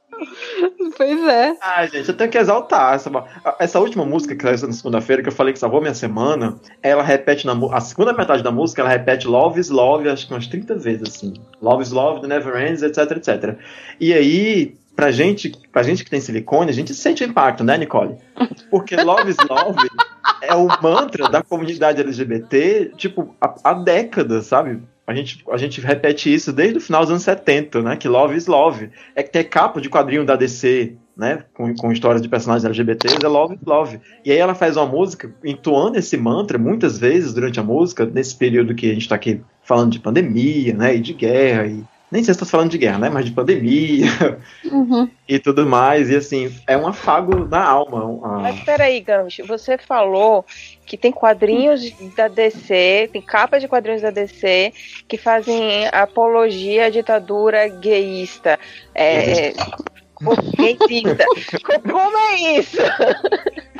Pois 0.95 1.27
é. 1.27 1.57
Ah, 1.61 1.85
gente, 1.85 2.09
eu 2.09 2.17
tenho 2.17 2.31
que 2.31 2.37
exaltar 2.37 2.95
essa, 2.95 3.11
essa 3.59 3.79
última 3.79 4.05
música 4.05 4.35
que 4.35 4.43
saiu 4.43 4.67
na 4.67 4.73
segunda-feira, 4.73 5.21
que 5.21 5.29
eu 5.29 5.33
falei 5.33 5.53
que 5.53 5.59
salvou 5.59 5.81
minha 5.81 5.93
semana. 5.93 6.59
Ela 6.81 7.03
repete 7.03 7.45
na 7.45 7.53
a 7.71 7.81
segunda 7.81 8.13
metade 8.13 8.43
da 8.43 8.51
música, 8.51 8.81
ela 8.81 8.89
repete 8.89 9.27
Love 9.27 9.59
is 9.59 9.69
Love, 9.69 10.09
acho 10.09 10.27
que 10.27 10.33
umas 10.33 10.47
30 10.47 10.75
vezes, 10.75 11.15
assim. 11.15 11.33
Love 11.61 11.83
is 11.83 11.91
Love, 11.91 12.21
The 12.21 12.27
Never 12.27 12.55
Ends, 12.55 12.81
etc, 12.81 13.17
etc. 13.17 13.57
E 13.99 14.13
aí, 14.13 14.77
pra 14.97 15.11
gente, 15.11 15.51
pra 15.71 15.83
gente 15.83 16.03
que 16.03 16.09
tem 16.09 16.19
silicone, 16.19 16.71
a 16.71 16.73
gente 16.73 16.91
sente 16.95 17.23
o 17.23 17.27
impacto, 17.27 17.63
né, 17.63 17.77
Nicole? 17.77 18.15
Porque 18.71 18.95
Love 18.95 19.29
is 19.29 19.37
Love 19.47 19.87
é 20.41 20.55
o 20.55 20.67
mantra 20.81 21.29
da 21.29 21.43
comunidade 21.43 22.01
LGBT, 22.01 22.93
tipo, 22.97 23.35
há, 23.39 23.53
há 23.63 23.73
décadas, 23.75 24.47
sabe? 24.47 24.81
A 25.05 25.13
gente, 25.13 25.43
a 25.51 25.55
gente 25.55 25.79
repete 25.79 26.33
isso 26.33 26.51
desde 26.51 26.79
o 26.79 26.81
final 26.81 27.01
dos 27.01 27.11
anos 27.11 27.23
70, 27.23 27.81
né? 27.83 27.95
Que 27.95 28.09
Love 28.09 28.35
is 28.35 28.47
Love. 28.47 28.89
É 29.15 29.21
que 29.21 29.31
tem 29.31 29.43
capa 29.43 29.79
de 29.79 29.87
quadrinho 29.87 30.25
da 30.25 30.35
DC, 30.35 30.95
né? 31.15 31.45
Com, 31.53 31.73
com 31.75 31.91
histórias 31.91 32.21
de 32.21 32.27
personagens 32.27 32.65
LGBTs, 32.65 33.23
é 33.23 33.27
Love 33.27 33.55
is 33.55 33.61
Love. 33.65 33.99
E 34.25 34.31
aí 34.31 34.37
ela 34.37 34.55
faz 34.55 34.75
uma 34.75 34.87
música 34.87 35.33
entoando 35.45 35.97
esse 35.97 36.17
mantra 36.17 36.57
muitas 36.57 36.97
vezes 36.97 37.33
durante 37.33 37.59
a 37.59 37.63
música, 37.63 38.05
nesse 38.05 38.35
período 38.35 38.75
que 38.75 38.89
a 38.89 38.93
gente 38.93 39.07
tá 39.07 39.15
aqui 39.15 39.41
falando 39.63 39.91
de 39.91 39.99
pandemia, 39.99 40.73
né? 40.73 40.95
E 40.95 40.99
de 40.99 41.13
guerra, 41.13 41.67
e 41.67 41.85
nem 42.11 42.23
sei 42.23 42.33
se 42.33 42.37
estou 42.37 42.47
falando 42.47 42.71
de 42.71 42.77
guerra, 42.77 42.99
né? 42.99 43.09
Mas 43.09 43.25
de 43.25 43.31
pandemia 43.31 44.07
Uhum. 44.65 45.09
e 45.27 45.39
tudo 45.39 45.65
mais. 45.65 46.09
E 46.09 46.15
assim, 46.15 46.49
é 46.67 46.77
um 46.77 46.87
afago 46.87 47.45
na 47.45 47.63
alma. 47.63 48.05
um- 48.05 48.41
Mas 48.41 48.59
peraí, 48.63 48.99
Gams, 49.01 49.37
você 49.47 49.77
falou 49.77 50.45
que 50.85 50.97
tem 50.97 51.11
quadrinhos 51.11 51.81
da 52.15 52.27
DC, 52.27 53.09
tem 53.11 53.21
capas 53.21 53.61
de 53.61 53.67
quadrinhos 53.67 54.01
da 54.01 54.09
DC 54.09 54.71
que 55.07 55.17
fazem 55.17 55.87
apologia 55.91 56.85
à 56.85 56.89
ditadura 56.89 57.67
gayista. 57.67 58.57
É, 58.95 59.51
Como 60.23 62.17
é 62.17 62.59
isso? 62.59 62.77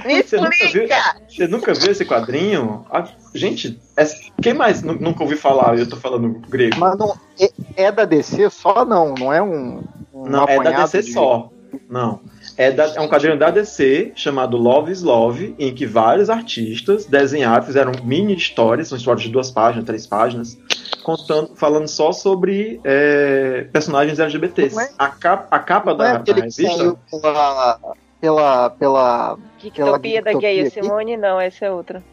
Me 0.06 0.22
Você 0.24 0.38
nunca 0.38 0.50
viu? 0.58 0.66
explica! 0.68 1.16
Você 1.28 1.48
nunca 1.48 1.74
viu 1.74 1.92
esse 1.92 2.06
quadrinho? 2.06 2.86
Ah, 2.92 3.08
gente, 3.34 3.80
é- 3.98 4.06
quem 4.42 4.54
mais 4.54 4.82
nu- 4.84 4.94
nunca 5.00 5.24
ouviu 5.24 5.38
falar? 5.38 5.78
Eu 5.78 5.88
tô 5.90 5.98
falando 5.98 6.40
grego. 6.48 6.78
Mas 6.80 6.98
não, 6.98 7.16
é, 7.40 7.50
é 7.76 7.92
da 7.92 8.06
DC 8.06 8.50
só 8.50 8.86
não, 8.86 9.14
não 9.16 9.34
é 9.34 9.42
um. 9.42 9.84
um 10.14 10.30
Não, 10.30 10.46
é 10.46 10.60
da 10.62 10.84
DC 10.86 11.02
de- 11.02 11.14
só. 11.14 11.50
Não. 11.90 12.22
É, 12.58 12.72
da- 12.72 12.94
é 12.96 13.00
um 13.00 13.08
quadrinho 13.08 13.38
da 13.38 13.52
DC 13.52 14.14
chamado 14.16 14.58
Love 14.58 14.92
is 14.92 15.04
Love, 15.04 15.56
em 15.60 15.74
que 15.74 15.86
vários 15.86 16.28
artistas 16.30 17.06
desenharam, 17.06 17.64
fizeram 17.64 17.92
mini 18.04 18.36
histórias, 18.36 18.88
são 18.88 18.98
histórias 18.98 19.24
de 19.24 19.30
duas 19.30 19.52
páginas, 19.52 19.86
três 19.86 20.08
páginas, 20.08 20.58
contando, 21.04 21.56
falando 21.56 21.88
só 21.88 22.12
sobre 22.12 22.82
é, 22.84 23.68
personagens 23.72 24.18
LGBTs. 24.20 24.80
É- 24.80 24.90
A 24.98 25.08
capa, 25.10 25.48
a 25.56 25.60
capa 25.60 25.94
Não 25.94 26.04
é 26.06 26.14
da, 26.14 26.18
da 26.18 26.24
que 26.24 26.32
revista. 26.34 26.64
saiu 26.64 26.98
pela. 27.12 27.80
pela. 28.20 28.70
pela. 28.72 29.38
Geektopia 29.60 30.22
da 30.24 30.34
Gay? 30.34 30.70
Simone, 30.72 31.16
não, 31.18 31.40
essa 31.40 31.66
é 31.66 31.72
outra. 31.72 32.04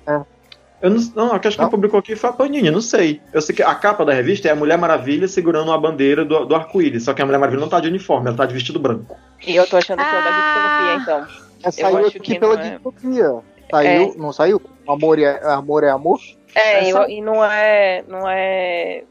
Eu 0.83 0.91
não, 0.91 1.01
não, 1.15 1.33
a 1.33 1.39
que 1.39 1.49
acho 1.49 1.57
que 1.59 1.67
publicou 1.71 1.99
aqui 1.99 2.15
foi 2.15 2.29
a 2.31 2.33
Panini, 2.33 2.67
eu 2.69 2.73
não 2.73 2.81
sei. 2.81 3.21
Eu 3.33 3.41
sei 3.41 3.55
que 3.55 3.63
a 3.63 3.75
capa 3.75 4.05
da 4.05 4.13
revista 4.13 4.49
é 4.49 4.51
a 4.51 4.57
Mulher 4.57 4.77
Maravilha 4.77 5.27
segurando 5.27 5.69
uma 5.69 5.79
bandeira 5.81 6.25
do, 6.25 6.45
do 6.45 6.55
arco-íris, 6.55 7.05
só 7.05 7.15
que 7.15 7.23
a 7.23 7.25
Mulher 7.27 7.39
Maravilha 7.39 7.61
não 7.63 7.69
tá 7.69 7.81
de 7.81 7.89
uniforme, 7.89 8.29
ela 8.29 8.37
tá 8.37 8.45
de 8.45 8.53
vestido 8.53 8.79
branco. 8.79 9.17
E 9.47 9.57
eu 9.57 9.67
tô 9.67 9.77
achando 9.79 9.99
que 9.99 10.05
é 10.05 10.09
o 10.09 10.25
da 10.25 10.31
Ah. 10.31 10.97
Geektopia, 10.99 11.03
então. 11.03 11.45
É, 11.63 11.71
saiu 11.71 11.99
acho 11.99 12.07
aqui 12.09 12.21
que 12.21 12.39
pela 12.39 12.61
é. 12.61 12.79
Saiu, 13.71 14.15
não 14.19 14.33
saiu? 14.33 14.61
Amor 14.87 15.19
é, 15.19 15.41
amor 15.45 15.85
é 15.85 15.91
amor? 15.91 16.21
É, 16.55 16.89
Essa- 16.89 17.09
e, 17.09 17.19
e 17.19 17.21
não 17.23 17.43
é. 17.43 18.05
Não 18.07 18.29
é. 18.29 19.05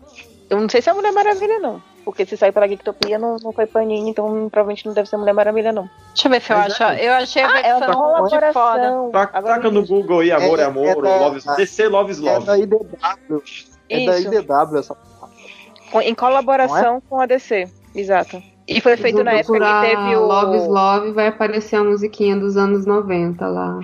Eu 0.49 0.61
não 0.61 0.69
sei 0.69 0.81
se 0.81 0.90
é 0.90 0.94
Mulher 0.94 1.11
Maravilha, 1.11 1.60
não. 1.60 1.81
Porque 2.06 2.26
se 2.26 2.36
saiu 2.36 2.52
pela 2.52 2.68
Geektopia 2.68 3.18
não, 3.18 3.38
não 3.42 3.52
foi 3.54 3.66
Panini, 3.66 4.10
então 4.10 4.50
provavelmente 4.52 4.86
não 4.86 4.94
deve 4.94 5.08
ser 5.08 5.16
Mulher 5.18 5.34
Maravilha, 5.34 5.72
não. 5.72 5.90
Deixa 6.14 6.28
eu 6.28 6.32
ver 6.32 6.42
se 6.42 6.52
eu 6.52 6.58
Mas 6.58 6.74
acho. 6.74 6.84
é. 6.84 7.08
Eu 7.08 7.14
achei 7.14 7.42
a 7.44 7.48
Ah, 7.48 7.60
é 7.60 7.76
uma 7.76 7.80
versão 7.80 7.88
de 7.88 7.94
fora. 7.94 8.54
colaboração. 8.54 9.12
Tá, 9.12 9.30
Agora 9.34 9.56
taca 9.56 9.68
eu 9.68 9.72
no. 9.72 9.86
Google 9.88 10.20
aí, 10.20 10.32
Amor 10.32 10.60
é, 10.60 10.62
É- 10.64 10.66
Amor, 10.66 10.86
é 10.86 10.96
da- 10.96 11.16
Love 11.18 11.38
is, 11.38 11.46
DC 11.46 11.88
Love 11.88 12.12
is 12.12 12.22
É 12.24 12.40
da 12.42 12.58
IDW. 12.58 13.44
É 13.90 14.06
da. 14.06 14.20
IDW 14.20 14.78
essa. 14.80 14.98
Com- 15.92 16.02
Em 16.02 16.14
colaboração 16.16 17.02
com 17.10 17.22
a 17.22 17.26
DC. 17.26 17.70
Exato. 17.96 18.42
E 18.68 18.80
foi 18.82 18.96
feito 18.98 19.24
na 19.24 19.34
época 19.34 19.60
que 19.60 19.88
teve 19.88 20.16
o. 20.16 20.26
Love 20.26 20.58
is 20.58 20.68
Love, 20.68 21.12
vai 21.12 21.28
aparecer 21.28 21.76
a 21.78 21.84
musiquinha 21.84 22.36
dos 22.36 22.58
anos 22.58 22.86
90 22.86 23.48
lá. 23.48 23.80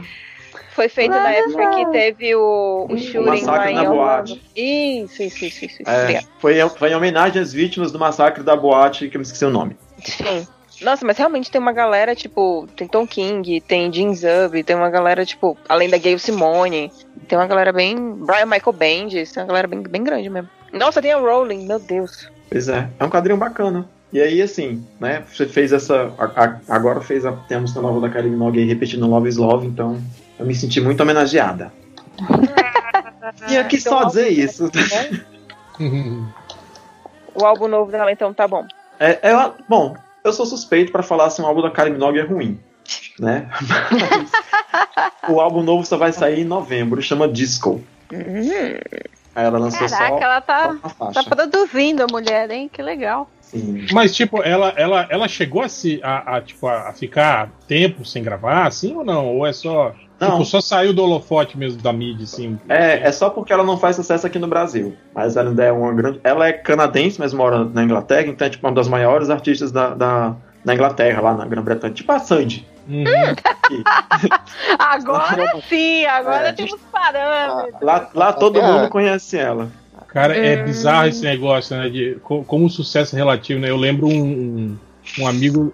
Foi 0.79 0.87
feito 0.87 1.11
na 1.11 1.29
época 1.29 1.71
que 1.71 1.85
teve 1.91 2.33
o, 2.35 2.87
o 2.89 2.97
shooting 2.97 3.25
massacre 3.25 3.73
na 3.73 3.83
boate. 3.83 4.41
Isso, 4.55 5.21
isso, 5.23 5.43
isso, 5.43 5.65
isso. 5.65 5.81
isso. 5.81 5.89
É, 5.89 6.21
foi, 6.39 6.57
em- 6.61 6.69
foi 6.69 6.91
em 6.91 6.95
homenagem 6.95 7.41
às 7.41 7.51
vítimas 7.51 7.91
do 7.91 7.99
massacre 7.99 8.43
da 8.43 8.55
boate, 8.55 9.09
que 9.09 9.17
eu 9.17 9.19
me 9.19 9.25
esqueci 9.25 9.43
o 9.43 9.49
nome. 9.49 9.75
Sim. 10.05 10.47
Nossa, 10.81 11.05
mas 11.05 11.17
realmente 11.17 11.51
tem 11.51 11.59
uma 11.59 11.73
galera, 11.73 12.15
tipo, 12.15 12.65
tem 12.77 12.87
Tom 12.87 13.05
King, 13.05 13.59
tem 13.59 13.91
Jean 13.91 14.13
Zub, 14.13 14.63
tem 14.63 14.73
uma 14.73 14.89
galera, 14.89 15.25
tipo, 15.25 15.57
além 15.67 15.89
da 15.89 15.97
Gayle 15.97 16.17
Simone, 16.17 16.89
tem 17.27 17.37
uma 17.37 17.45
galera 17.47 17.73
bem. 17.73 17.97
Brian 18.15 18.45
Michael 18.45 18.71
Bendis, 18.71 19.33
tem 19.33 19.43
uma 19.43 19.47
galera 19.47 19.67
bem, 19.67 19.81
bem 19.81 20.01
grande 20.01 20.29
mesmo. 20.29 20.47
Nossa, 20.71 21.01
tem 21.01 21.11
a 21.11 21.17
Rowling, 21.17 21.65
meu 21.67 21.79
Deus. 21.79 22.29
Pois 22.49 22.69
é, 22.69 22.87
é 22.97 23.03
um 23.03 23.09
quadrinho 23.09 23.37
bacana. 23.37 23.85
E 24.13 24.21
aí, 24.21 24.41
assim, 24.41 24.81
né, 24.97 25.23
você 25.29 25.45
fez 25.45 25.73
essa. 25.73 26.13
a- 26.17 26.45
a- 26.45 26.59
agora 26.69 27.01
fez 27.01 27.25
a, 27.25 27.33
tem 27.33 27.57
a 27.57 27.59
música 27.59 27.81
nova 27.81 27.99
da 27.99 28.09
Kylie 28.09 28.31
Minogue 28.31 28.59
aí 28.59 28.65
repetindo 28.65 29.05
Love 29.07 29.27
is 29.27 29.35
Love, 29.35 29.67
então 29.67 30.01
eu 30.39 30.45
me 30.45 30.55
senti 30.55 30.79
muito 30.81 31.01
homenageada. 31.01 31.71
E 33.49 33.57
aqui 33.57 33.77
Então, 33.77 33.99
só 33.99 34.03
dizer 34.05 34.29
isso. 34.29 34.69
O 37.35 37.45
álbum 37.45 37.67
novo 37.69 37.89
dela, 37.89 38.11
então, 38.11 38.33
tá 38.33 38.45
bom. 38.47 38.65
É, 38.99 39.29
é- 39.29 39.51
bom, 39.69 39.95
eu 40.25 40.33
sou 40.33 40.45
suspeito 40.45 40.91
pra 40.91 41.01
falar 41.03 41.29
se 41.29 41.41
um 41.41 41.45
álbum 41.45 41.61
da 41.61 41.71
Kylie 41.71 41.93
Minogue 41.93 42.19
é 42.19 42.23
ruim, 42.23 42.59
né? 43.17 43.49
Mas 43.91 45.29
o 45.29 45.39
álbum 45.39 45.63
novo 45.63 45.85
só 45.85 45.95
vai 45.95 46.11
sair 46.11 46.41
em 46.41 46.43
novembro, 46.43 47.01
chama 47.01 47.27
Disco. 47.29 47.81
Hum, 48.11 48.77
Aí 49.35 49.45
ela 49.45 49.59
lançou 49.59 49.87
Caraca, 49.87 50.07
só, 50.07 50.17
ela 50.17 50.35
só 50.35 50.41
tá, 50.41 50.75
uma 50.99 51.13
tá 51.13 51.23
produzindo 51.23 52.03
a 52.03 52.07
mulher, 52.07 52.49
hein? 52.51 52.69
Que 52.71 52.81
legal. 52.81 53.29
Sim. 53.39 53.85
Mas, 53.91 54.13
tipo, 54.13 54.43
ela, 54.43 54.73
ela, 54.75 55.07
ela 55.09 55.27
chegou 55.27 55.61
a, 55.61 55.69
se, 55.69 55.99
a, 56.03 56.35
a, 56.37 56.41
tipo, 56.41 56.67
a, 56.67 56.89
a 56.89 56.93
ficar 56.93 57.49
tempo 57.67 58.03
sem 58.05 58.21
gravar, 58.21 58.67
assim 58.67 58.95
ou 58.95 59.03
não? 59.05 59.27
Ou 59.27 59.47
é 59.47 59.53
só. 59.53 59.93
Não. 60.19 60.31
Tipo, 60.31 60.45
só 60.45 60.59
saiu 60.61 60.93
do 60.93 61.01
holofote 61.03 61.57
mesmo 61.57 61.81
da 61.81 61.93
mídia, 61.93 62.23
assim. 62.25 62.59
É, 62.67 63.07
é 63.07 63.11
só 63.11 63.29
porque 63.29 63.53
ela 63.53 63.63
não 63.63 63.77
faz 63.77 63.95
sucesso 63.95 64.27
aqui 64.27 64.37
no 64.37 64.47
Brasil. 64.47 64.95
Mas 65.15 65.37
ela 65.37 65.49
ainda 65.49 65.63
é 65.63 65.71
uma 65.71 65.93
grande. 65.93 66.19
Ela 66.23 66.47
é 66.47 66.53
canadense, 66.53 67.19
mas 67.19 67.33
mora 67.33 67.63
na 67.63 67.83
Inglaterra, 67.83 68.27
então 68.27 68.45
é 68.45 68.49
tipo 68.49 68.67
uma 68.67 68.73
das 68.73 68.87
maiores 68.87 69.29
artistas 69.29 69.71
da, 69.71 69.93
da, 69.95 70.35
da 70.65 70.73
Inglaterra, 70.73 71.21
lá 71.21 71.33
na 71.35 71.45
Grã-Bretanha. 71.45 71.93
Tipo 71.93 72.11
a 72.11 72.19
Sandy. 72.19 72.67
Uhum. 72.87 73.03
Agora 74.77 75.61
sim, 75.67 76.05
agora 76.05 76.49
É. 76.49 76.53
temos 76.53 76.79
parâmetros. 76.91 77.81
Lá, 77.81 78.09
lá 78.13 78.33
todo 78.33 78.59
É. 78.59 78.61
mundo 78.61 78.89
conhece 78.89 79.37
ela. 79.37 79.69
Cara, 80.07 80.35
é 80.35 80.63
bizarro 80.63 81.07
esse 81.07 81.23
negócio, 81.23 81.77
né? 81.77 81.87
De, 81.87 82.17
co- 82.23 82.43
como 82.43 82.65
o 82.65 82.69
sucesso 82.69 83.15
é 83.15 83.19
relativo, 83.19 83.59
né? 83.59 83.69
Eu 83.69 83.77
lembro 83.77 84.07
um, 84.07 84.11
um, 84.23 84.77
um 85.19 85.27
amigo, 85.27 85.71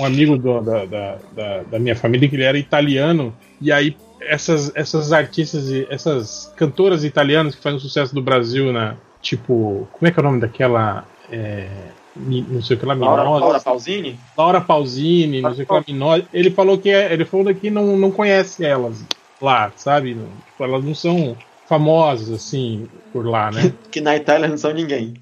um 0.00 0.04
amigo 0.04 0.36
do- 0.36 0.60
da, 0.60 0.84
da, 0.84 1.16
da, 1.32 1.62
da 1.70 1.78
minha 1.78 1.94
família 1.94 2.28
que 2.28 2.34
ele 2.34 2.42
era 2.42 2.58
italiano, 2.58 3.32
e 3.60 3.72
aí 3.72 3.96
essas, 4.20 4.72
essas 4.74 5.12
artistas, 5.12 5.68
e 5.70 5.86
essas 5.90 6.52
cantoras 6.56 7.04
italianas 7.04 7.54
que 7.54 7.62
fazem 7.62 7.78
sucesso 7.78 8.14
do 8.14 8.22
Brasil, 8.22 8.72
né? 8.72 8.96
Tipo, 9.20 9.88
como 9.92 10.06
é 10.06 10.10
que 10.10 10.18
é 10.18 10.22
o 10.22 10.24
nome 10.24 10.40
daquela. 10.40 11.08
é, 11.30 11.92
não 12.16 12.60
sei 12.60 12.76
o 12.76 12.80
que 12.80 12.86
lá, 12.86 12.94
Laura. 12.94 13.22
Laura 13.22 13.60
Pausini? 13.60 14.18
Laura 14.36 14.60
Pausini, 14.60 15.40
não 15.40 15.54
sei 15.54 15.64
o 15.64 15.66
que 15.66 15.72
lá, 15.72 15.84
Minosa. 15.86 16.26
Ele 16.32 16.50
falou 16.50 16.78
que 16.78 16.90
é, 16.90 17.12
ele 17.12 17.24
falou 17.24 17.54
que 17.54 17.70
não, 17.70 17.96
não 17.96 18.10
conhece 18.10 18.64
elas 18.64 19.04
lá, 19.40 19.72
sabe? 19.76 20.14
Tipo, 20.46 20.64
elas 20.64 20.84
não 20.84 20.94
são 20.94 21.36
famosas 21.68 22.30
assim 22.30 22.88
por 23.12 23.26
lá, 23.26 23.50
né? 23.50 23.72
Que 23.90 24.00
na 24.00 24.16
Itália 24.16 24.48
não 24.48 24.58
são 24.58 24.72
ninguém. 24.72 25.14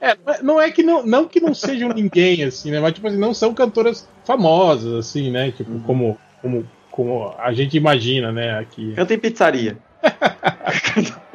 É, 0.00 0.16
não 0.42 0.60
é 0.60 0.70
que 0.70 0.82
não, 0.82 1.04
não 1.04 1.26
que 1.26 1.40
não 1.40 1.54
sejam 1.54 1.90
ninguém, 1.90 2.42
assim, 2.44 2.70
né? 2.70 2.80
Mas, 2.80 2.94
tipo 2.94 3.06
assim, 3.06 3.18
não 3.18 3.32
são 3.32 3.54
cantoras 3.54 4.08
famosas, 4.24 4.92
assim, 4.94 5.30
né? 5.30 5.52
Tipo, 5.52 5.78
como, 5.80 6.18
como, 6.40 6.66
como 6.92 7.34
a 7.38 7.52
gente 7.52 7.76
imagina, 7.76 8.30
né? 8.30 8.56
Aqui. 8.58 8.92
Canta 8.94 9.14
em 9.14 9.18
pizzaria. 9.18 9.76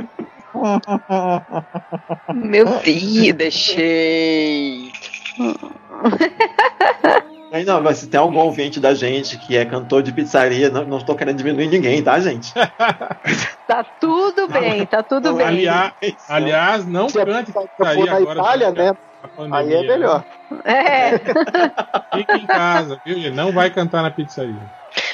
Meu 2.34 2.66
Deus, 2.66 3.34
deixei. 3.36 4.92
Aí 7.52 7.64
não, 7.66 7.82
mas 7.82 7.98
se 7.98 8.08
tem 8.08 8.20
algum 8.20 8.40
ouvinte 8.40 8.80
da 8.80 8.94
gente 8.94 9.38
que 9.38 9.56
é 9.58 9.66
cantor 9.66 10.04
de 10.04 10.12
pizzaria, 10.12 10.70
não, 10.70 10.86
não 10.86 10.98
estou 10.98 11.16
querendo 11.16 11.38
diminuir 11.38 11.68
ninguém, 11.68 12.04
tá, 12.04 12.20
gente? 12.20 12.54
Tá 13.68 13.84
tudo 13.84 14.48
bem, 14.48 14.86
tá 14.86 15.04
tudo 15.04 15.34
bem. 15.34 15.46
Aliás, 15.46 15.94
aliás, 16.30 16.86
não 16.88 17.10
Se 17.10 17.24
cante 17.24 17.52
pizzaria 17.52 17.78
for 17.78 18.06
na 18.06 18.16
agora. 18.16 18.40
Itália, 18.40 18.72
né? 18.72 18.98
pandemia. 19.36 19.58
Aí 19.60 19.74
é 19.74 19.88
melhor. 19.88 20.24
É, 20.64 21.18
Fica 22.16 22.38
em 22.38 22.46
casa, 22.46 23.02
viu? 23.06 23.34
Não 23.34 23.52
vai 23.52 23.70
cantar 23.70 24.02
na 24.02 24.12
pizzaria. 24.12 24.56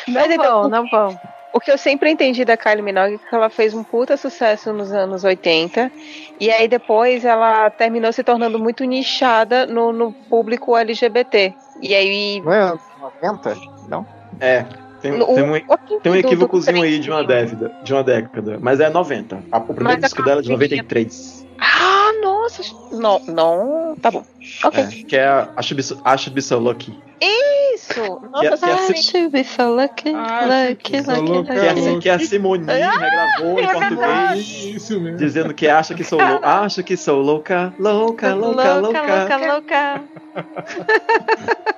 Mas 0.07 0.27
não 0.27 0.35
então, 0.35 0.61
vão, 0.61 0.69
não 0.69 0.87
vão. 0.89 1.19
O 1.53 1.59
que 1.59 1.71
eu 1.71 1.77
sempre 1.77 2.09
entendi 2.09 2.43
da 2.43 2.57
Kylie 2.57 2.81
Minogue 2.81 3.15
é 3.15 3.17
que 3.29 3.35
ela 3.35 3.49
fez 3.49 3.73
um 3.75 3.83
puta 3.83 4.17
sucesso 4.17 4.73
nos 4.73 4.91
anos 4.91 5.23
80 5.23 5.91
e 6.39 6.49
aí 6.49 6.67
depois 6.67 7.23
ela 7.23 7.69
terminou 7.69 8.11
se 8.11 8.23
tornando 8.23 8.57
muito 8.57 8.83
nichada 8.85 9.67
no, 9.67 9.93
no 9.93 10.11
público 10.11 10.75
LGBT. 10.75 11.53
E 11.79 11.93
aí. 11.93 12.41
Não 12.43 12.51
é 12.53 12.73
90? 13.21 13.55
Não? 13.87 14.05
É. 14.39 14.65
Tem, 14.99 15.11
no- 15.11 15.25
tem 15.27 15.43
um, 15.43 15.53
o 15.55 15.99
tem 16.01 16.11
um 16.11 16.15
equívocozinho 16.15 16.81
aí 16.81 16.97
de 16.97 17.09
uma 17.11 17.23
década, 17.23 17.71
de 17.83 17.93
uma 17.93 18.03
década. 18.03 18.57
Mas 18.59 18.79
é 18.79 18.89
90. 18.89 19.43
A- 19.51 19.57
O 19.59 19.73
primeiro 19.73 20.01
disco 20.01 20.23
dela 20.23 20.39
é 20.39 20.43
de 20.43 20.49
capinha- 20.49 20.81
93. 20.81 21.45
Ah, 21.59 22.02
nossa! 22.43 22.63
Não, 22.91 23.19
não. 23.27 23.95
Tá 24.01 24.11
bom. 24.11 24.23
Ok. 24.63 24.83
É, 24.83 24.87
que 25.03 25.15
é 25.15 25.27
a 25.27 25.61
Should 25.61 26.31
Be 26.33 26.41
So, 26.41 26.59
Lucky. 26.59 26.97
Isso! 27.21 27.93
Que 27.93 27.99
é- 28.47 28.49
Nossa, 28.49 28.65
que 28.65 28.71
é 28.71 28.73
assim- 28.73 29.01
should 29.01 29.29
be 29.29 29.43
so 29.43 29.73
lucky, 29.75 30.11
lucky, 30.11 30.97
lucky, 31.01 31.31
lucky. 31.31 31.43
Que 31.45 31.51
é, 31.59 31.69
assim, 31.69 31.99
que 31.99 32.09
a 32.09 32.19
Simone 32.19 32.65
Ah, 32.69 32.91
regravou 32.97 33.59
em 33.59 33.63
é 33.65 33.71
português, 33.73 34.47
Isso 34.75 34.99
mesmo. 34.99 35.17
dizendo 35.17 35.53
que 35.53 35.67
acha 35.69 35.93
que 35.93 36.03
sou 36.03 36.19
louca. 36.19 36.47
Acho 36.47 36.83
que 36.83 36.97
sou 36.97 37.21
louca, 37.21 37.73
louca, 37.79 38.33
louca, 38.33 38.73
louca. 38.79 39.37
louca. 39.37 40.03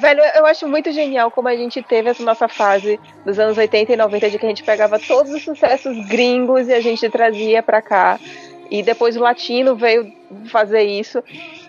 Velho, 0.00 0.22
eu 0.36 0.46
acho 0.46 0.66
muito 0.68 0.90
genial 0.92 1.30
como 1.30 1.48
a 1.48 1.56
gente 1.56 1.82
teve 1.82 2.08
essa 2.10 2.22
nossa 2.22 2.48
fase 2.48 2.98
dos 3.24 3.38
anos 3.38 3.58
80 3.58 3.92
e 3.92 3.96
90 3.96 4.30
de 4.30 4.38
que 4.38 4.46
a 4.46 4.48
gente 4.48 4.62
pegava 4.64 4.98
todos 4.98 5.32
os 5.32 5.42
sucessos 5.44 6.06
gringos 6.08 6.68
e 6.68 6.72
a 6.72 6.80
gente 6.80 7.08
trazia 7.10 7.62
pra 7.62 7.82
cá. 7.82 8.18
E 8.70 8.82
depois 8.82 9.16
o 9.16 9.20
latino 9.20 9.74
veio 9.74 10.12
fazer 10.46 10.82
isso. 10.82 11.22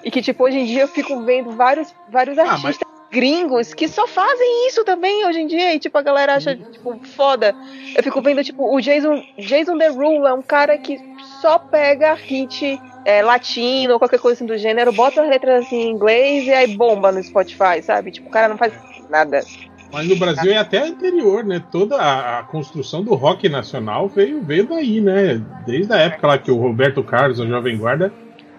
E 0.04 0.12
que, 0.12 0.22
tipo, 0.22 0.44
hoje 0.44 0.58
em 0.60 0.66
dia 0.66 0.82
eu 0.82 0.88
fico 0.88 1.22
vendo 1.24 1.52
vários, 1.52 1.94
vários 2.10 2.38
Ah, 2.38 2.44
artistas 2.44 2.88
gringos 3.12 3.74
que 3.74 3.88
só 3.90 4.08
fazem 4.08 4.68
isso 4.68 4.86
também 4.86 5.26
hoje 5.26 5.40
em 5.42 5.48
dia. 5.48 5.74
E, 5.74 5.80
tipo, 5.80 5.98
a 5.98 6.02
galera 6.02 6.36
acha, 6.36 6.56
tipo, 6.56 7.00
foda. 7.04 7.56
Eu 7.96 8.02
fico 8.04 8.22
vendo, 8.22 8.44
tipo, 8.44 8.74
o 8.74 8.80
Jason, 8.80 9.22
Jason 9.38 9.78
Derulo 9.78 10.26
é 10.28 10.34
um 10.34 10.42
cara 10.42 10.78
que 10.78 10.98
só 11.42 11.60
pega 11.60 12.14
hit 12.14 12.80
é, 13.04 13.22
latino 13.22 13.94
ou 13.94 14.00
qualquer 14.00 14.20
coisa 14.20 14.36
assim 14.36 14.46
do 14.46 14.58
gênero, 14.58 14.94
bota 14.94 15.22
as 15.22 15.30
letras 15.30 15.66
assim 15.66 15.82
em 15.82 15.90
inglês 15.92 16.46
e 16.46 16.54
aí 16.54 16.68
bomba 16.76 17.12
no 17.12 17.22
Spotify, 17.22 17.82
sabe? 17.82 18.12
Tipo, 18.12 18.30
o 18.30 18.32
cara 18.32 18.48
não 18.48 18.58
faz 18.58 18.74
nada. 19.10 19.44
Mas 19.92 20.08
no 20.08 20.16
Brasil 20.16 20.52
é 20.52 20.58
até 20.58 20.88
anterior, 20.88 21.44
né? 21.44 21.62
Toda 21.72 21.98
a, 21.98 22.40
a 22.40 22.44
construção 22.44 23.04
do 23.04 23.14
rock 23.14 23.50
nacional 23.50 24.08
veio, 24.08 24.42
veio 24.42 24.68
daí, 24.68 25.02
né? 25.02 25.42
Desde 25.66 25.92
a 25.94 25.98
época 25.98 26.28
lá 26.28 26.38
que 26.38 26.50
o 26.52 26.58
Roberto 26.58 27.04
Carlos, 27.04 27.40
o 27.40 27.48
Jovem 27.48 27.78
Guarda, 27.78 28.12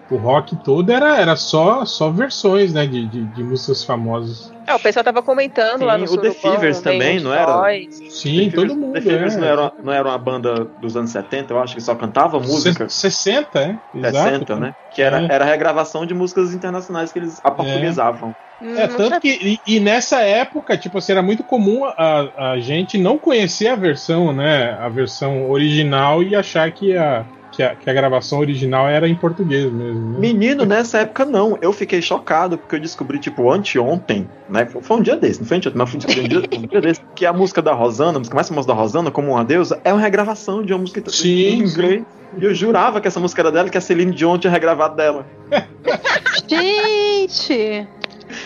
o 0.09 0.17
rock 0.17 0.55
todo 0.57 0.91
era, 0.91 1.19
era 1.19 1.35
só, 1.35 1.85
só 1.85 2.09
versões, 2.09 2.73
né? 2.73 2.85
De, 2.85 3.07
de, 3.07 3.25
de 3.25 3.43
músicas 3.43 3.83
famosas. 3.83 4.51
É, 4.65 4.73
o 4.73 4.79
pessoal 4.79 5.03
tava 5.03 5.21
comentando 5.21 5.79
Sim, 5.79 5.85
lá 5.85 5.97
no 5.97 6.05
o 6.05 6.17
The 6.17 6.31
Fevers 6.31 6.79
também, 6.79 7.19
não 7.19 7.33
era? 7.33 7.63
Sim, 8.09 8.49
todo 8.51 8.75
mundo. 8.75 8.93
The 8.93 9.01
Fevers 9.01 9.35
é. 9.35 9.39
não, 9.39 9.47
era, 9.47 9.71
não 9.83 9.93
era 9.93 10.07
uma 10.07 10.17
banda 10.17 10.65
dos 10.65 10.95
anos 10.95 11.11
70, 11.11 11.53
eu 11.53 11.59
acho 11.59 11.75
que 11.75 11.81
só 11.81 11.95
cantava 11.95 12.39
música. 12.39 12.87
Se- 12.89 13.11
60, 13.11 13.59
é? 13.59 13.77
60, 14.11 14.55
né? 14.55 14.73
Que 14.91 15.01
era, 15.01 15.21
É. 15.21 15.27
era 15.29 15.45
regravação 15.45 16.05
de 16.05 16.13
músicas 16.13 16.53
internacionais 16.53 17.11
que 17.11 17.19
eles 17.19 17.39
aportunizavam. 17.43 18.33
É, 18.61 18.87
tanto 18.87 19.19
que. 19.19 19.59
E, 19.65 19.75
e 19.75 19.79
nessa 19.79 20.21
época, 20.21 20.77
tipo 20.77 20.97
assim, 20.97 21.11
era 21.11 21.21
muito 21.21 21.43
comum 21.43 21.83
a, 21.85 22.51
a 22.53 22.59
gente 22.59 22.97
não 22.97 23.17
conhecer 23.17 23.67
a 23.67 23.75
versão, 23.75 24.31
né? 24.31 24.71
A 24.79 24.87
versão 24.87 25.49
original 25.49 26.23
e 26.23 26.33
achar 26.35 26.71
que 26.71 26.95
a, 26.95 27.25
que 27.53 27.61
a, 27.61 27.75
que 27.75 27.89
a 27.89 27.93
gravação 27.93 28.39
original 28.39 28.87
era 28.87 29.07
em 29.07 29.15
português 29.15 29.71
mesmo. 29.71 30.13
Né? 30.13 30.19
Menino, 30.19 30.65
nessa 30.65 30.99
época 30.99 31.23
não. 31.23 31.57
Eu 31.61 31.71
fiquei 31.71 32.01
chocado 32.01 32.57
porque 32.57 32.75
eu 32.75 32.79
descobri, 32.79 33.19
tipo, 33.19 33.49
anteontem, 33.51 34.27
né? 34.49 34.65
Foi 34.65 34.97
um 34.97 35.01
dia 35.01 35.15
desse, 35.15 35.39
não 35.39 35.47
foi 35.47 35.57
anteontem, 35.57 35.77
mas 35.77 35.89
foi 35.89 36.23
um 36.23 36.27
dia, 36.27 36.39
um 36.39 36.67
dia 36.67 36.81
desse, 36.81 37.01
que 37.15 37.25
a 37.25 37.31
música 37.31 37.61
da 37.61 37.73
Rosana, 37.73 38.17
a 38.17 38.19
música 38.19 38.35
mais 38.35 38.49
famosa 38.49 38.67
da 38.67 38.73
Rosana, 38.73 39.11
como 39.11 39.31
uma 39.31 39.45
deusa, 39.45 39.79
é 39.83 39.93
uma 39.93 40.01
regravação 40.01 40.63
de 40.63 40.73
uma 40.73 40.79
música 40.79 41.03
Sim, 41.09 41.29
em 41.29 41.59
inglês. 41.59 42.03
E 42.35 42.43
eu 42.43 42.55
jurava 42.55 42.99
que 42.99 43.07
essa 43.07 43.19
música 43.19 43.43
era 43.43 43.51
dela, 43.51 43.69
que 43.69 43.77
a 43.77 43.81
Celine 43.81 44.11
Dion 44.11 44.39
tinha 44.39 44.51
regravado 44.51 44.95
dela. 44.95 45.25
Gente! 46.47 47.87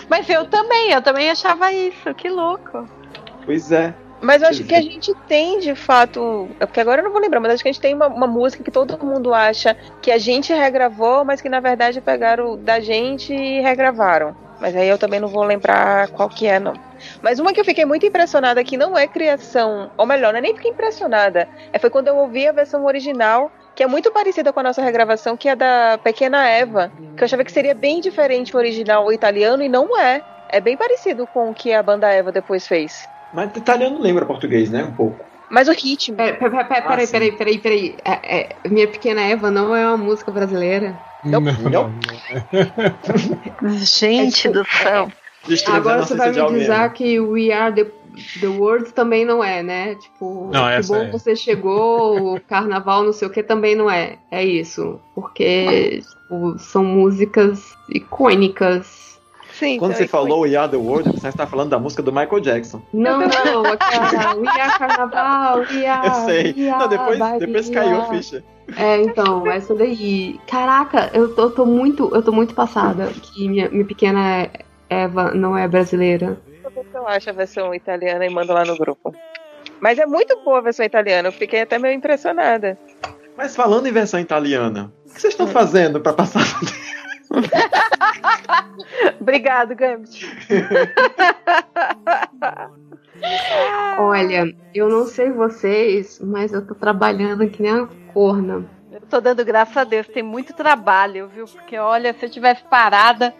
Mas 0.09 0.29
eu 0.29 0.45
também, 0.45 0.91
eu 0.91 1.01
também 1.01 1.29
achava 1.29 1.71
isso, 1.71 2.13
que 2.13 2.29
louco. 2.29 2.85
Pois 3.45 3.71
é. 3.71 3.93
Mas 4.19 4.41
eu 4.41 4.49
acho 4.49 4.63
que 4.63 4.73
a 4.73 4.81
gente 4.81 5.13
tem, 5.27 5.59
de 5.59 5.75
fato. 5.75 6.49
é 6.59 6.65
Porque 6.65 6.79
agora 6.79 7.01
eu 7.01 7.05
não 7.05 7.11
vou 7.11 7.21
lembrar, 7.21 7.39
mas 7.39 7.53
acho 7.53 7.63
que 7.63 7.69
a 7.69 7.71
gente 7.71 7.81
tem 7.81 7.93
uma, 7.93 8.07
uma 8.07 8.27
música 8.27 8.63
que 8.63 8.71
todo 8.71 8.97
mundo 9.05 9.33
acha 9.33 9.75
que 10.01 10.11
a 10.11 10.17
gente 10.17 10.51
regravou, 10.51 11.23
mas 11.23 11.39
que 11.39 11.49
na 11.49 11.59
verdade 11.59 12.01
pegaram 12.01 12.57
da 12.57 12.79
gente 12.79 13.33
e 13.33 13.61
regravaram. 13.61 14.35
Mas 14.59 14.75
aí 14.75 14.89
eu 14.89 14.97
também 14.97 15.19
não 15.19 15.27
vou 15.27 15.43
lembrar 15.43 16.09
qual 16.09 16.27
que 16.29 16.47
é, 16.47 16.59
não. 16.59 16.73
Mas 17.21 17.39
uma 17.39 17.53
que 17.53 17.59
eu 17.59 17.65
fiquei 17.65 17.85
muito 17.85 18.05
impressionada, 18.07 18.63
que 18.63 18.75
não 18.75 18.97
é 18.97 19.07
criação, 19.07 19.91
ou 19.95 20.05
melhor, 20.05 20.33
não 20.33 20.39
é 20.39 20.41
nem 20.41 20.55
fiquei 20.55 20.71
impressionada, 20.71 21.47
é 21.71 21.77
foi 21.77 21.91
quando 21.91 22.07
eu 22.07 22.17
ouvi 22.17 22.47
a 22.47 22.51
versão 22.51 22.85
original, 22.85 23.51
que 23.75 23.83
é 23.83 23.87
muito 23.87 24.11
parecida 24.11 24.51
com 24.51 24.59
a 24.59 24.63
nossa 24.63 24.81
regravação, 24.81 25.37
que 25.37 25.47
é 25.47 25.55
da 25.55 25.99
Pequena 26.03 26.47
Eva, 26.47 26.91
que 27.15 27.21
eu 27.21 27.25
achava 27.25 27.43
que 27.43 27.51
seria 27.51 27.75
bem 27.75 28.01
diferente 28.01 28.55
o 28.55 28.57
original 28.57 29.05
o 29.05 29.13
italiano, 29.13 29.61
e 29.61 29.69
não 29.69 29.95
é. 29.95 30.23
É 30.49 30.59
bem 30.59 30.75
parecido 30.75 31.27
com 31.27 31.51
o 31.51 31.53
que 31.53 31.71
a 31.73 31.83
banda 31.83 32.09
Eva 32.09 32.31
depois 32.31 32.65
fez. 32.65 33.07
Mas 33.33 33.55
italiano 33.55 33.99
lembra 34.01 34.25
português, 34.25 34.69
né? 34.69 34.83
Um 34.83 34.91
pouco. 34.93 35.25
Mas 35.49 35.67
o 35.67 35.71
ritmo. 35.71 36.17
Peraí, 36.17 36.33
peraí, 36.33 36.51
peraí, 36.65 36.81
Ah, 36.83 36.87
peraí, 36.87 37.07
peraí, 37.07 37.31
peraí, 37.31 37.57
peraí. 37.59 37.95
É, 38.03 38.39
é, 38.39 38.55
Minha 38.69 38.87
Pequena 38.87 39.21
Eva 39.21 39.49
não 39.49 39.75
é 39.75 39.87
uma 39.87 39.97
música 39.97 40.31
brasileira. 40.31 40.99
Não, 41.23 41.39
não, 41.41 41.53
não. 41.69 41.93
Gente 43.79 44.49
do 44.49 44.65
céu. 44.65 45.11
Descrevendo 45.47 45.89
Agora 45.89 46.05
você 46.05 46.15
vai 46.15 46.31
me 46.31 46.59
dizer 46.59 46.71
alguém. 46.73 46.89
que 46.89 47.19
We 47.19 47.51
Are 47.53 47.73
the, 47.73 47.85
the 48.41 48.47
World 48.47 48.91
também 48.91 49.25
não 49.25 49.41
é, 49.43 49.63
né? 49.63 49.95
Tipo, 49.95 50.49
Não, 50.51 50.81
que 50.81 50.87
bom 50.87 51.03
é. 51.03 51.11
você 51.11 51.35
chegou, 51.35 52.35
o 52.35 52.41
carnaval, 52.47 53.03
não 53.03 53.13
sei 53.13 53.27
o 53.27 53.31
que, 53.31 53.41
também 53.41 53.75
não 53.75 53.89
é. 53.89 54.17
É 54.29 54.43
isso. 54.43 54.99
Porque 55.15 56.01
tipo, 56.01 56.59
são 56.59 56.83
músicas 56.83 57.73
icônicas. 57.89 59.06
Sim, 59.57 59.79
Quando 59.79 59.93
então, 59.93 60.03
você 60.03 60.07
falou 60.07 60.41
We 60.41 60.55
Are 60.55 60.69
the 60.69 60.77
World, 60.77 61.19
você 61.19 61.29
está 61.29 61.47
falando 61.47 61.71
da 61.71 61.79
música 61.79 62.03
do 62.03 62.11
Michael 62.11 62.41
Jackson. 62.41 62.79
Não, 62.93 63.21
não, 63.21 63.65
aquela 63.65 64.35
We 64.35 64.47
Are 64.47 64.77
Carnaval, 64.77 65.59
We 65.61 65.85
Are. 65.87 66.07
Eu 66.07 66.13
sei. 66.25 66.53
Não, 66.53 66.87
depois, 66.87 67.19
depois 67.39 67.69
caiu 67.69 68.01
a 68.01 68.05
ficha. 68.05 68.43
É, 68.77 69.01
então, 69.01 69.49
essa 69.49 69.73
daí. 69.73 70.39
Caraca, 70.45 71.09
eu 71.11 71.33
tô, 71.33 71.43
eu 71.43 71.51
tô 71.51 71.65
muito, 71.65 72.13
eu 72.13 72.21
tô 72.21 72.31
muito 72.31 72.53
passada 72.53 73.07
que 73.07 73.49
minha, 73.49 73.67
minha 73.69 73.85
pequena 73.85 74.47
Eva 74.89 75.31
não 75.31 75.57
é 75.57 75.67
brasileira. 75.67 76.37
eu 76.93 77.07
acho 77.07 77.29
a 77.29 77.33
versão 77.33 77.73
italiana 77.73 78.27
e 78.27 78.29
manda 78.29 78.53
lá 78.53 78.63
no 78.63 78.77
grupo. 78.77 79.11
Mas 79.79 79.97
é 79.97 80.05
muito 80.05 80.39
boa 80.43 80.59
a 80.59 80.61
versão 80.61 80.85
italiana, 80.85 81.29
eu 81.29 81.31
fiquei 81.31 81.61
até 81.61 81.79
meio 81.79 81.95
impressionada. 81.95 82.77
Mas 83.35 83.55
falando 83.55 83.87
em 83.87 83.91
versão 83.91 84.19
italiana, 84.19 84.91
o 85.05 85.13
que 85.13 85.21
vocês 85.21 85.33
estão 85.33 85.47
fazendo 85.47 85.99
pra 85.99 86.13
passar. 86.13 86.41
Obrigado, 89.19 89.75
Gambit. 89.75 90.25
Olha, 93.99 94.55
eu 94.73 94.89
não 94.89 95.05
sei 95.05 95.31
vocês, 95.31 96.19
mas 96.19 96.53
eu 96.53 96.65
tô 96.65 96.75
trabalhando 96.75 97.49
que 97.49 97.61
nem 97.61 97.71
a 97.71 97.87
corna. 98.13 98.65
Eu 98.91 99.01
tô 99.01 99.19
dando 99.19 99.43
graças 99.43 99.75
a 99.75 99.83
Deus, 99.83 100.07
tem 100.07 100.23
muito 100.23 100.53
trabalho, 100.53 101.27
viu? 101.27 101.45
Porque 101.45 101.77
olha, 101.77 102.13
se 102.13 102.25
eu 102.25 102.29
tivesse 102.29 102.63
parada. 102.63 103.33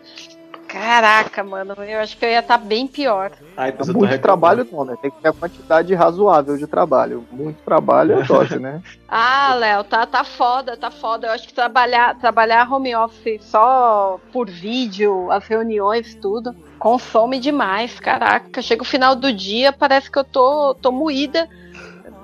Caraca, 0.68 1.44
mano, 1.44 1.73
eu 1.88 1.99
acho 1.99 2.18
que 2.18 2.26
eu 2.26 2.30
ia 2.30 2.39
estar 2.39 2.57
bem 2.57 2.85
pior. 2.88 3.31
Ai, 3.56 3.72
tô 3.72 3.85
Muito 3.85 4.06
reclamando. 4.06 4.22
trabalho 4.22 4.68
não, 4.72 4.84
né? 4.85 4.95
Tem 5.02 5.10
que 5.10 5.22
ter 5.22 5.30
a 5.30 5.34
quantidade 5.34 5.94
razoável 5.95 6.57
de 6.57 6.68
trabalho. 6.68 7.26
Muito 7.31 7.57
trabalho 7.64 8.19
é 8.19 8.23
dose, 8.23 8.60
né? 8.60 8.81
Ah, 9.10 9.53
Léo, 9.56 9.85
tá, 9.85 10.06
tá 10.06 10.26
foda, 10.26 10.76
tá 10.76 10.91
foda. 10.91 11.27
Eu 11.27 11.31
acho 11.31 11.48
que 11.48 11.53
trabalhar, 11.53 12.18
trabalhar 12.19 12.69
home 12.69 12.94
office 12.94 13.41
só 13.45 14.19
por 14.34 14.49
vídeo, 14.49 15.31
as 15.31 15.48
reuniões, 15.48 16.14
tudo, 16.15 16.53
consome 16.77 17.39
demais. 17.39 17.98
Caraca, 18.02 18.61
chega 18.61 18.81
o 18.81 18.85
final 18.85 19.15
do 19.15 19.31
dia, 19.31 19.72
parece 19.72 20.11
que 20.11 20.19
eu 20.19 20.26
tô, 20.26 20.76
tô 20.76 20.91
moída. 20.91 21.48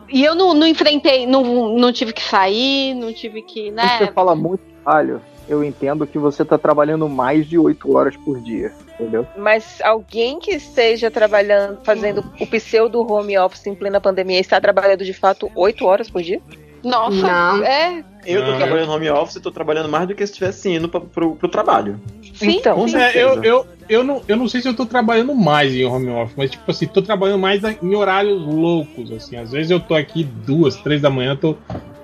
E 0.10 0.24
eu 0.24 0.36
não, 0.36 0.54
não 0.54 0.68
enfrentei, 0.68 1.26
não, 1.26 1.70
não 1.70 1.92
tive 1.94 2.12
que 2.12 2.22
sair, 2.22 2.94
não 2.94 3.14
tive 3.14 3.42
que, 3.42 3.72
Quando 3.72 3.90
você 3.90 4.04
né? 4.06 4.12
fala 4.14 4.36
muito 4.36 4.62
trabalho, 4.84 5.22
eu 5.48 5.64
entendo 5.64 6.08
que 6.08 6.18
você 6.18 6.44
tá 6.46 6.58
trabalhando 6.58 7.08
mais 7.10 7.48
de 7.48 7.58
8 7.58 7.96
horas 7.96 8.16
por 8.18 8.40
dia, 8.42 8.72
entendeu? 8.94 9.28
Mas 9.38 9.80
alguém 9.84 10.40
que 10.40 10.52
esteja 10.52 11.12
trabalhando, 11.12 11.80
fazendo 11.84 12.24
o 12.40 12.48
pseudo 12.48 13.02
home 13.02 13.38
office 13.38 13.68
em 13.68 13.76
plena 13.76 14.00
pandemia, 14.00 14.40
está 14.40 14.60
trabalhando 14.60 15.04
de 15.04 15.14
fato 15.14 15.52
8 15.56 15.86
horas 15.86 16.10
por 16.10 16.22
dia? 16.22 16.42
Nossa, 16.84 17.16
Não. 17.16 17.64
é. 17.64 18.04
Eu 18.26 18.46
tô 18.46 18.56
trabalhando 18.56 18.92
home 18.92 19.10
office 19.10 19.36
e 19.36 19.42
tô 19.42 19.52
trabalhando 19.52 19.90
mais 19.90 20.08
do 20.08 20.16
que 20.16 20.26
se 20.26 20.32
estivesse 20.32 20.70
indo 20.70 20.88
pra, 20.88 21.02
pro, 21.02 21.36
pro 21.36 21.50
trabalho. 21.50 22.00
Sim, 22.34 22.58
Então, 22.58 22.76
Com 22.76 22.88
sim. 22.88 22.98
É, 22.98 23.22
eu, 23.22 23.44
eu, 23.44 23.66
eu, 23.90 24.04
não, 24.04 24.22
eu 24.28 24.38
não 24.38 24.48
sei 24.48 24.62
se 24.62 24.68
eu 24.68 24.74
tô 24.74 24.86
trabalhando 24.86 25.36
mais 25.36 25.74
em 25.74 25.86
home 25.86 26.10
office, 26.10 26.36
mas 26.38 26.52
tipo 26.52 26.70
assim, 26.72 26.88
tô 26.88 27.02
trabalhando 27.02 27.40
mais 27.40 27.62
em 27.64 27.96
horários 27.96 28.42
loucos, 28.42 29.12
assim. 29.12 29.36
Às 29.36 29.52
vezes 29.52 29.72
eu 29.72 29.80
tô 29.80 29.94
aqui 29.94 30.24
duas, 30.24 30.78
três 30.78 31.02
da 31.02 31.10
manhã, 31.10 31.36
tô, 31.36 31.58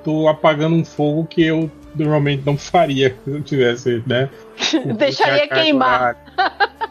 tô 0.04 0.28
apagando 0.28 0.76
um 0.76 0.84
fogo 0.84 1.26
que 1.26 1.42
eu 1.42 1.72
normalmente 1.96 2.44
não 2.46 2.58
faria 2.58 3.16
se 3.24 3.32
eu 3.32 3.42
tivesse, 3.42 4.04
né? 4.08 4.30
Deixaria 4.98 5.48
queimar. 5.48 6.16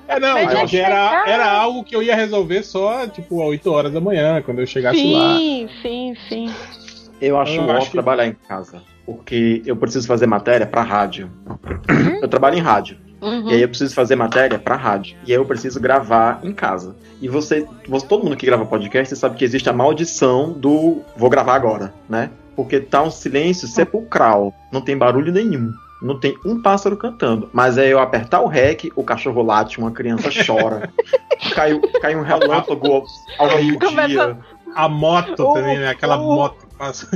É, 0.06 0.18
não, 0.18 0.34
Mas 0.34 0.54
porque 0.58 0.78
era, 0.78 1.24
era 1.28 1.50
algo 1.50 1.84
que 1.84 1.94
eu 1.94 2.02
ia 2.02 2.14
resolver 2.16 2.62
só, 2.62 3.06
tipo, 3.06 3.42
às 3.42 3.48
8 3.48 3.70
horas 3.70 3.92
da 3.92 4.00
manhã, 4.00 4.40
quando 4.42 4.60
eu 4.60 4.66
chegasse 4.66 5.12
lá. 5.12 5.36
Sim, 5.36 5.68
sim, 5.82 6.14
sim. 6.28 6.54
Eu 7.20 7.38
acho 7.38 7.56
Eu 7.56 7.64
bom 7.64 7.72
acho 7.72 7.86
que- 7.86 7.92
trabalhar 7.92 8.26
em 8.26 8.32
casa. 8.48 8.80
Porque 9.04 9.62
eu 9.66 9.74
preciso 9.76 10.06
fazer 10.06 10.26
matéria 10.26 10.66
pra 10.66 10.82
rádio. 10.82 11.30
Eu 12.20 12.28
trabalho 12.28 12.56
em 12.58 12.60
rádio. 12.60 12.98
Uhum. 13.20 13.48
E 13.50 13.54
aí 13.54 13.62
eu 13.62 13.68
preciso 13.68 13.94
fazer 13.94 14.14
matéria 14.16 14.58
pra 14.58 14.76
rádio. 14.76 15.16
E 15.26 15.32
aí 15.32 15.38
eu 15.38 15.44
preciso 15.44 15.80
gravar 15.80 16.40
em 16.44 16.52
casa. 16.52 16.94
E 17.20 17.26
você, 17.28 17.66
você- 17.88 18.06
todo 18.06 18.22
mundo 18.24 18.36
que 18.36 18.46
grava 18.46 18.64
podcast 18.66 19.16
sabe 19.16 19.36
que 19.36 19.44
existe 19.44 19.68
a 19.68 19.72
maldição 19.72 20.52
do 20.52 21.02
vou 21.16 21.28
gravar 21.28 21.54
agora, 21.54 21.92
né? 22.08 22.30
Porque 22.58 22.80
tá 22.80 23.04
um 23.04 23.10
silêncio 23.10 23.68
sepulcral. 23.68 24.52
Não 24.72 24.80
tem 24.80 24.98
barulho 24.98 25.32
nenhum. 25.32 25.72
Não 26.02 26.18
tem 26.18 26.36
um 26.44 26.60
pássaro 26.60 26.96
cantando. 26.96 27.48
Mas 27.52 27.78
é 27.78 27.86
eu 27.86 28.00
apertar 28.00 28.40
o 28.40 28.48
REC, 28.48 28.90
o 28.96 29.04
cachorro 29.04 29.42
late, 29.42 29.78
uma 29.78 29.92
criança 29.92 30.28
chora. 30.44 30.92
cai, 31.54 31.78
cai 32.00 32.16
um 32.16 32.22
relâmpago 32.22 33.06
ao, 33.38 33.56
meio-dia. 33.56 34.36
A 34.74 34.88
moto 34.88 35.36
também, 35.54 35.78
né? 35.78 35.88
Aquela 35.90 36.16
moto 36.16 36.66
que 36.66 36.74
passa. 36.74 37.08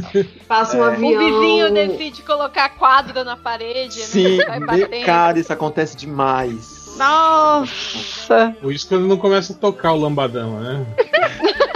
Passa 0.47 0.77
um 0.77 0.81
É. 0.81 0.83
O 0.83 0.93
avião. 0.93 1.19
vizinho 1.19 1.75
decide 1.75 2.23
colocar 2.23 2.69
quadro 2.69 3.25
na 3.25 3.37
parede, 3.37 3.95
Sim, 3.95 4.37
né? 4.37 4.61
Batendo. 4.61 5.05
cara, 5.05 5.41
isso 5.41 5.53
acontece 5.53 5.97
demais. 5.97 6.95
Nossa! 6.97 8.55
Por 8.63 8.73
isso 8.73 8.87
que 8.87 8.95
ele 8.95 9.09
não 9.09 9.17
começa 9.17 9.53
a 9.55 9.57
tocar 9.57 9.93
o 9.93 9.97
lambadão, 9.97 10.61
né? 10.61 10.87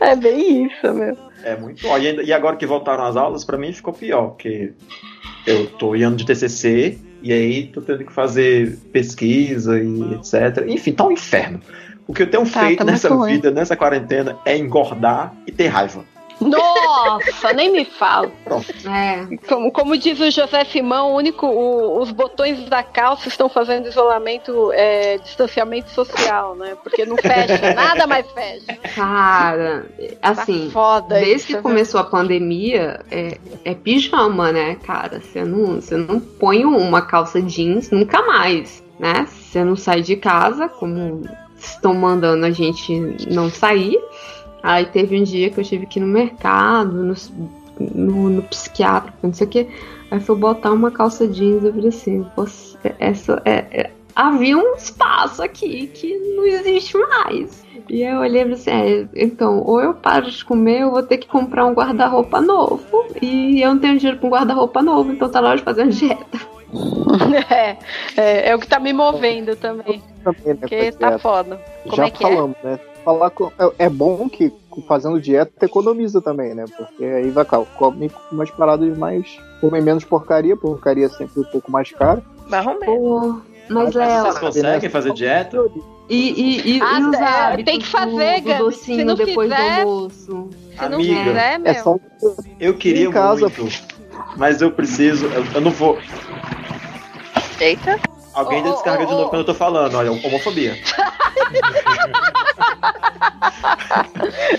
É 0.00 0.16
bem 0.16 0.66
isso, 0.66 0.92
meu. 0.92 1.16
É 1.42 1.56
muito. 1.56 1.86
ó, 1.86 1.98
E, 1.98 2.32
agora 2.32 2.56
que 2.56 2.66
voltaram 2.66 3.04
as 3.04 3.16
aulas, 3.16 3.44
pra 3.44 3.58
mim 3.58 3.72
ficou 3.72 3.92
pior, 3.92 4.28
porque 4.28 4.72
eu 5.46 5.66
tô 5.66 5.94
em 5.94 6.02
ano 6.02 6.16
de 6.16 6.24
TCC 6.24 6.98
e 7.22 7.32
aí 7.32 7.66
tô 7.66 7.80
tendo 7.80 8.04
que 8.04 8.12
fazer 8.12 8.78
pesquisa 8.92 9.78
e 9.80 10.14
etc. 10.14 10.64
Enfim, 10.68 10.92
tá 10.92 11.06
um 11.06 11.12
inferno. 11.12 11.60
O 12.06 12.12
que 12.12 12.22
eu 12.22 12.30
tenho 12.30 12.44
Tá, 12.48 12.60
feito 12.66 12.78
tá 12.78 12.84
nessa 12.84 13.08
ruim. 13.08 13.32
vida, 13.34 13.50
nessa 13.50 13.76
quarentena, 13.76 14.38
é 14.44 14.56
engordar 14.56 15.34
e 15.46 15.52
ter 15.52 15.68
raiva. 15.68 16.04
Nossa, 16.48 17.52
nem 17.52 17.70
me 17.72 17.84
fala. 17.84 18.30
É. 18.86 19.36
Como, 19.48 19.72
como 19.72 19.96
diz 19.96 20.18
o 20.20 20.30
José 20.30 20.64
Simão, 20.64 21.12
o 21.12 21.16
único, 21.16 21.46
o- 21.46 22.00
os 22.00 22.10
botões 22.10 22.68
da 22.68 22.82
calça 22.82 23.28
estão 23.28 23.48
fazendo 23.48 23.88
isolamento, 23.88 24.70
é, 24.72 25.18
distanciamento 25.18 25.90
social, 25.90 26.54
né? 26.54 26.76
Porque 26.82 27.04
não 27.06 27.16
fecha, 27.16 27.72
nada 27.74 28.06
mais 28.06 28.26
fecha. 28.32 28.76
Cara, 28.94 29.86
assim, 30.22 30.66
tá 30.66 30.72
foda 30.72 31.14
desde 31.16 31.34
isso, 31.34 31.46
que 31.48 31.62
começou 31.62 32.00
a 32.00 32.04
pandemia, 32.04 33.00
é, 33.10 33.38
é 33.64 33.74
pijama, 33.74 34.52
né, 34.52 34.76
cara? 34.84 35.20
Você 35.20 35.44
não, 35.44 35.80
você 35.80 35.96
não 35.96 36.20
põe 36.20 36.64
uma 36.64 37.02
calça 37.02 37.40
jeans 37.40 37.90
nunca 37.90 38.22
mais, 38.22 38.82
né? 38.98 39.26
Você 39.28 39.64
não 39.64 39.76
sai 39.76 40.00
de 40.02 40.16
casa, 40.16 40.68
como 40.68 41.22
estão 41.56 41.94
mandando 41.94 42.44
a 42.46 42.50
gente 42.50 42.92
não 43.30 43.48
sair. 43.50 43.98
Aí 44.64 44.86
teve 44.86 45.20
um 45.20 45.22
dia 45.22 45.50
que 45.50 45.60
eu 45.60 45.64
tive 45.64 45.84
que 45.84 45.98
ir 45.98 46.02
no 46.02 46.08
mercado, 46.08 46.90
no, 46.90 47.14
no, 47.78 48.30
no 48.30 48.42
psiquiatra, 48.44 49.12
não 49.22 49.30
sei 49.30 49.46
o 49.46 49.50
que. 49.50 49.68
Aí 50.10 50.18
foi 50.20 50.34
botar 50.36 50.72
uma 50.72 50.90
calça 50.90 51.28
jeans, 51.28 51.62
eu 51.62 51.70
falei 51.74 51.88
assim, 51.90 52.26
você, 52.34 52.78
essa 52.98 53.42
é, 53.44 53.66
é- 53.70 53.90
havia 54.16 54.56
um 54.56 54.74
espaço 54.74 55.42
aqui 55.42 55.86
que 55.88 56.16
não 56.34 56.46
existe 56.46 56.96
mais. 56.96 57.62
E 57.90 58.00
eu 58.00 58.20
olhei 58.20 58.40
e 58.40 58.44
falei 58.44 58.54
assim, 58.54 58.70
é, 58.70 59.08
então, 59.22 59.62
ou 59.62 59.82
eu 59.82 59.92
paro 59.92 60.30
de 60.30 60.42
comer, 60.42 60.86
ou 60.86 60.92
vou 60.92 61.02
ter 61.02 61.18
que 61.18 61.28
comprar 61.28 61.66
um 61.66 61.74
guarda-roupa 61.74 62.40
novo. 62.40 63.04
E 63.20 63.60
eu 63.60 63.74
não 63.74 63.78
tenho 63.78 63.98
dinheiro 63.98 64.18
pra 64.18 64.26
um 64.26 64.32
guarda-roupa 64.32 64.80
novo, 64.80 65.12
então 65.12 65.28
tá 65.28 65.42
na 65.42 65.48
hora 65.48 65.58
de 65.58 65.64
fazer 65.64 65.82
uma 65.82 65.90
dieta. 65.92 66.54
É, 67.50 67.76
é, 68.16 68.50
é 68.50 68.56
o 68.56 68.58
que 68.58 68.66
tá 68.66 68.80
me 68.80 68.92
movendo 68.92 69.54
também. 69.54 70.02
Também, 70.24 70.42
né, 70.46 70.56
Porque 70.60 70.90
tá 70.92 71.18
foda. 71.20 71.60
Como 71.84 71.94
Já 71.96 72.06
é 72.06 72.10
que 72.10 72.24
é? 72.24 72.28
falamos, 72.28 72.56
né? 72.64 72.80
Falar 73.04 73.30
com, 73.30 73.52
é, 73.58 73.84
é 73.84 73.88
bom 73.88 74.28
que 74.28 74.52
fazendo 74.88 75.20
dieta 75.20 75.64
economiza 75.66 76.20
também, 76.22 76.54
né? 76.54 76.64
Porque 76.76 77.04
aí 77.04 77.30
vai 77.30 77.44
cá, 77.44 77.58
come 77.76 78.10
umas 78.32 78.50
paradas 78.50 78.96
mais. 78.96 79.26
Come 79.60 79.80
menos 79.80 80.04
porcaria, 80.04 80.56
porcaria 80.56 81.06
é 81.06 81.08
sempre 81.10 81.40
um 81.40 81.44
pouco 81.44 81.70
mais 81.70 81.90
cara. 81.92 82.22
Pô, 82.84 83.40
mas 83.68 83.94
Léo, 83.94 84.22
Vocês 84.22 84.38
conseguem 84.38 84.90
fazer 84.90 85.12
dieta? 85.12 85.64
e, 86.08 86.16
e, 86.16 86.76
e, 86.76 86.82
Ah, 86.82 86.98
e 86.98 87.02
os 87.04 87.14
é, 87.14 87.22
hábitos 87.24 87.64
tem 87.64 87.78
que 87.80 87.86
fazer, 87.86 88.40
do, 88.42 88.64
do 88.64 88.72
Se 88.72 89.04
não 89.04 89.14
depois 89.14 89.50
fizer- 89.50 89.84
do 89.84 89.88
almoço. 89.90 90.50
Se 90.70 90.88
não 90.88 90.94
Amiga, 90.96 91.24
quiser, 91.24 91.58
meu. 91.58 91.70
É 91.70 91.74
só 91.74 91.96
Eu 92.60 92.74
queria 92.76 93.10
casa. 93.10 93.48
muito, 93.48 93.68
mas 94.36 94.60
eu 94.60 94.70
preciso. 94.70 95.26
Eu, 95.26 95.44
eu 95.54 95.60
não 95.60 95.70
vou. 95.70 95.98
Eita. 97.60 97.98
Alguém 98.34 98.66
ô, 98.66 98.72
descarga 98.72 99.06
de 99.06 99.12
ô, 99.12 99.16
novo 99.16 99.26
ô. 99.26 99.30
quando 99.30 99.40
eu 99.40 99.46
tô 99.46 99.54
falando, 99.54 99.96
olha, 99.96 100.12
homofobia. 100.12 100.76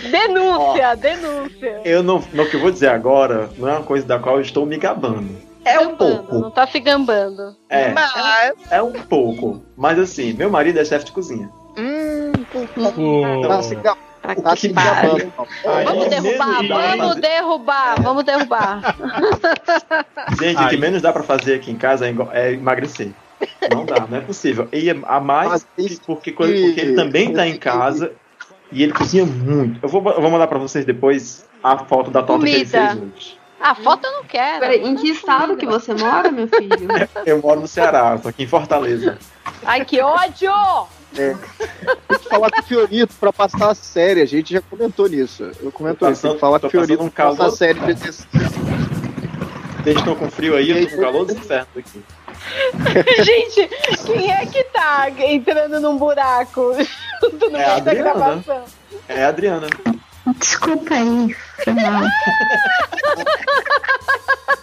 Denúncia, 0.10 0.95
denúncia. 0.95 1.81
Eu 1.84 2.03
não. 2.03 2.23
No 2.34 2.45
que 2.49 2.56
eu 2.56 2.61
vou 2.61 2.72
dizer 2.72 2.89
agora, 2.89 3.49
não 3.57 3.68
é 3.68 3.73
uma 3.73 3.84
coisa 3.84 4.06
da 4.06 4.19
qual 4.19 4.35
eu 4.35 4.41
estou 4.41 4.65
me 4.65 4.77
gabando. 4.77 5.35
É 5.64 5.80
um 5.80 5.91
Gambando, 5.95 5.97
pouco. 5.97 6.39
Não 6.39 6.52
tá 6.52 6.68
se 6.68 6.80
gambando. 6.80 7.56
É, 7.68 7.89
Mas. 7.91 8.53
é 8.69 8.81
um 8.84 8.93
pouco. 8.93 9.64
Mas 9.76 9.97
assim, 9.97 10.34
meu 10.34 10.49
marido 10.49 10.80
é 10.80 10.85
chefe 10.85 11.06
de 11.06 11.11
cozinha. 11.11 11.49
Hum, 11.76 12.31
Pô, 12.52 13.47
tá 13.47 13.61
se 13.64 13.76
tá 13.76 14.56
se 14.56 14.68
gabando. 14.69 15.34
não. 15.38 15.84
Vamos 15.84 16.06
é 16.06 16.10
derrubar, 16.10 16.68
vamos 16.68 17.15
derrubar, 17.15 18.02
vamos 18.02 18.23
derrubar. 18.23 18.95
Gente, 20.39 20.61
o 20.61 20.69
que 20.69 20.77
menos 20.77 21.02
dá 21.02 21.11
pra 21.11 21.23
fazer 21.23 21.56
aqui 21.56 21.72
em 21.72 21.77
casa 21.77 22.07
é 22.07 22.14
é 22.34 22.53
emagrecer. 22.53 23.11
Não 23.72 23.86
dá, 23.86 24.06
não 24.07 24.18
é 24.18 24.22
possível. 24.22 24.68
E 24.72 24.90
é 24.90 24.95
a 25.06 25.20
mais 25.20 25.66
porque, 26.06 26.32
porque 26.32 26.80
ele 26.80 26.94
também 26.95 27.34
tá 27.34 27.45
em 27.48 27.57
casa 27.57 28.12
e 28.72 28.84
ele 28.84 28.94
cozinha 28.94 29.26
muito. 29.26 29.80
Eu 29.84 29.90
vou, 29.90 30.02
eu 30.12 30.22
vou 30.22 30.32
mandar 30.32 30.48
pra 30.48 30.57
vocês 30.60 30.86
depois 30.86 31.45
a 31.64 31.78
foto 31.86 32.12
da 32.12 32.22
torta 32.24 32.45
que 32.45 32.52
ele 32.52 32.66
Comida. 32.66 32.90
fez 32.91 33.02
hoje. 33.16 33.38
A 33.60 33.74
foto 33.74 34.06
eu 34.06 34.12
não 34.12 34.24
quero. 34.26 34.60
Peraí, 34.60 34.84
em 34.86 34.95
que 34.95 35.10
estado 35.10 35.56
que 35.57 35.66
você 35.66 35.94
mora, 35.94 36.30
meu 36.30 36.48
filho? 36.48 36.88
Eu 37.26 37.41
moro 37.41 37.62
no 37.62 37.68
Ceará, 37.68 38.18
tô 38.18 38.28
aqui 38.28 38.44
em 38.44 38.48
Fortaleza. 38.48 39.18
Ai, 39.66 39.84
que 39.86 39.99
ódio! 40.02 40.52
Tem 41.14 41.36
que 42.20 42.30
falar 42.30 42.52
com 42.52 42.60
o 42.60 42.64
Fiorito 42.64 43.14
pra 43.20 43.32
passar 43.32 43.72
a 43.72 43.76
série. 43.76 44.22
A 44.22 44.26
gente 44.26 44.53
já 44.53 44.62
comentou 44.62 45.07
nisso. 45.07 45.49
Eu 45.64 45.72
comento 45.72 45.99
Tô 45.99 46.12
isso. 46.12 46.22
Tem 46.22 46.32
passando- 46.32 46.34
que 46.36 46.40
falar 46.41 46.60
com 46.60 46.68
o 46.68 46.70
Fiorito 46.70 47.02
um 47.03 47.10
pra 47.10 47.28
passar 47.30 47.45
a 47.48 47.52
série. 47.52 47.80
Vocês 47.80 48.28
estão 49.98 50.16
com 50.16 50.30
frio 50.30 50.56
aí, 50.57 50.70
eu 50.72 50.90
tô 50.90 50.95
com 50.98 51.02
calor 51.02 51.26
dos 51.26 51.36
infernos 51.36 51.68
aqui. 51.78 52.03
Gente, 53.23 53.69
quem 54.05 54.31
é 54.31 54.45
que 54.45 54.63
tá 54.65 55.09
entrando 55.19 55.80
num 55.80 55.97
buraco 55.97 56.72
assunto 57.22 57.49
no 57.49 57.57
É 57.57 57.63
a 57.65 57.67
meio 57.73 57.84
da 57.84 57.91
Adriana. 57.91 58.13
gravação. 58.13 58.63
É 59.07 59.23
a 59.23 59.27
Adriana. 59.30 59.67
Desculpa 60.39 60.93
aí, 60.95 61.35
foi 61.63 61.73
mal. 61.73 62.03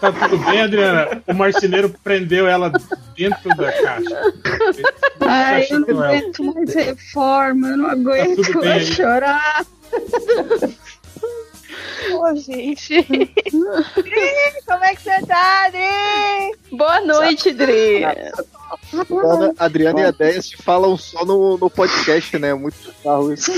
Tá 0.00 0.10
tudo 0.10 0.36
bem, 0.38 0.60
Adriana? 0.60 1.22
O 1.28 1.32
marceneiro 1.32 1.94
prendeu 2.02 2.48
ela 2.48 2.72
dentro 3.16 3.48
da 3.56 3.70
caixa. 3.70 4.32
Ai, 5.20 5.64
Tá 5.64 5.74
eu 5.74 5.80
não 5.80 6.02
aguento 6.02 6.42
mais 6.44 6.74
reforma, 6.74 7.68
eu 7.68 7.76
não 7.76 7.88
aguento, 7.88 8.38
eu 8.38 8.44
bem 8.44 8.52
vou 8.52 8.62
aí. 8.64 8.84
chorar. 8.84 9.64
Ô, 12.10 12.34
gente. 12.36 13.02
Como 14.66 14.84
é 14.84 14.94
que 14.94 15.02
você 15.02 15.26
tá, 15.26 15.66
Adri? 15.66 16.76
Boa 16.76 17.00
noite, 17.02 17.52
Dri. 17.52 18.04
Adriana, 18.04 19.54
Adriana 19.58 20.00
e 20.00 20.04
a 20.04 20.10
Deia 20.10 20.40
se 20.42 20.56
falam 20.56 20.96
só 20.96 21.24
no, 21.24 21.58
no 21.58 21.70
podcast, 21.70 22.38
né? 22.38 22.54
Muito 22.54 22.76
bizarro 22.82 23.32
isso. 23.32 23.52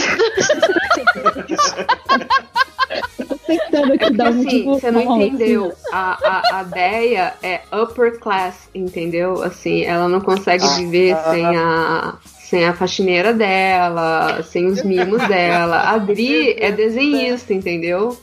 Tentando 3.47 3.93
aqui 3.93 4.11
dar 4.11 4.31
um 4.31 4.41
Assim, 4.41 4.65
você 4.65 4.91
não 4.91 5.23
entendeu. 5.23 5.73
A, 5.93 6.19
a, 6.23 6.61
a 6.61 6.63
Deia 6.65 7.35
é 7.43 7.61
upper 7.73 8.19
class, 8.19 8.69
entendeu? 8.75 9.43
Assim, 9.43 9.85
ela 9.85 10.09
não 10.09 10.21
consegue 10.21 10.65
Ah, 10.65 10.77
viver 10.77 11.13
ah, 11.13 11.31
sem 11.31 11.47
a. 11.57 12.15
Sem 12.45 12.67
a 12.67 12.75
faxineira 12.75 13.33
dela, 13.33 14.43
sem 14.43 14.67
os 14.67 14.83
mimos 14.85 15.27
dela. 15.27 15.91
A 15.91 15.99
Dri 15.99 16.55
é 16.59 16.71
desenhista, 16.71 17.53
entendeu? 17.53 18.17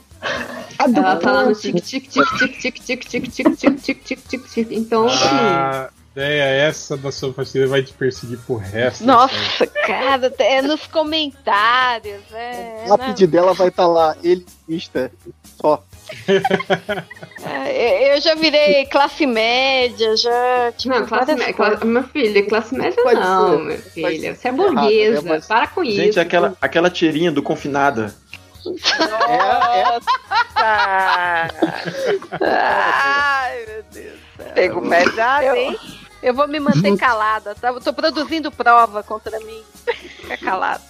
Ela 0.78 1.16
tá 1.16 1.32
lá 1.32 1.44
no 1.46 1.54
tic 1.54 1.74
tic 1.82 2.08
tic 2.08 2.26
tic 2.38 2.60
tic 2.60 2.80
tic 2.80 3.04
tic 3.04 3.28
tic 3.30 3.56
tic 3.56 3.80
tic 3.80 4.02
tic 4.04 4.22
tic 4.28 4.42
tic. 4.48 4.68
Então, 4.72 5.06
assim. 5.06 5.24
A 5.26 5.90
ideia 6.14 6.42
essa 6.68 6.96
da 6.96 7.10
sua 7.10 7.32
faxineira 7.32 7.70
vai 7.70 7.82
te 7.82 7.92
perseguir 7.92 8.38
pro 8.46 8.56
resto. 8.56 9.04
Nossa, 9.04 9.66
cara, 9.86 10.32
é 10.38 10.60
nos 10.62 10.86
comentários. 10.86 12.20
É, 12.32 12.84
O 12.86 12.90
lápide 12.90 13.26
dela 13.26 13.54
vai 13.54 13.68
estar 13.68 13.86
lá, 13.86 14.16
ele 14.22 14.44
vista. 14.68 15.10
Só. 15.60 15.82
É, 17.44 18.14
Eu 18.16 18.20
já 18.20 18.34
virei 18.34 18.84
classe 18.86 19.26
média, 19.26 20.16
já. 20.16 20.72
Tipo, 20.76 20.94
Não, 20.98 21.06
classe 21.06 21.34
média. 21.34 21.54
Cla 21.54 21.78
minha 21.84 22.02
filha, 22.02 22.46
classe 22.46 22.74
média 22.74 23.02
Pode 23.02 23.20
não, 23.20 23.66
ser, 23.68 23.78
filha. 23.78 24.34
ser 24.34 24.36
Você 24.36 24.48
é 24.48 24.50
errado, 24.50 24.74
burguesa. 24.74 25.22
né, 25.22 25.28
mas- 25.30 25.46
Para 25.46 25.66
com 25.68 25.82
isso. 25.82 25.96
Gente, 25.96 26.20
aquela, 26.20 26.54
aquela 26.60 26.90
tirinha 26.90 27.32
do 27.32 27.42
confinada. 27.42 28.14
É, 28.98 29.80
é 29.80 31.48
Ai, 32.40 33.64
meu 33.66 33.84
Deus. 33.92 34.18
Pego 34.54 34.88
pesado, 34.88 35.44
Eu, 35.44 35.56
hein? 35.56 35.78
eu 36.22 36.34
vou 36.34 36.46
me 36.48 36.60
manter 36.60 36.96
calada, 36.96 37.54
tá? 37.54 37.68
Eu 37.68 37.80
tô 37.80 37.92
produzindo 37.92 38.50
prova 38.50 39.02
contra 39.02 39.38
mim. 39.40 39.62
Fica 40.20 40.36
calada. 40.36 40.82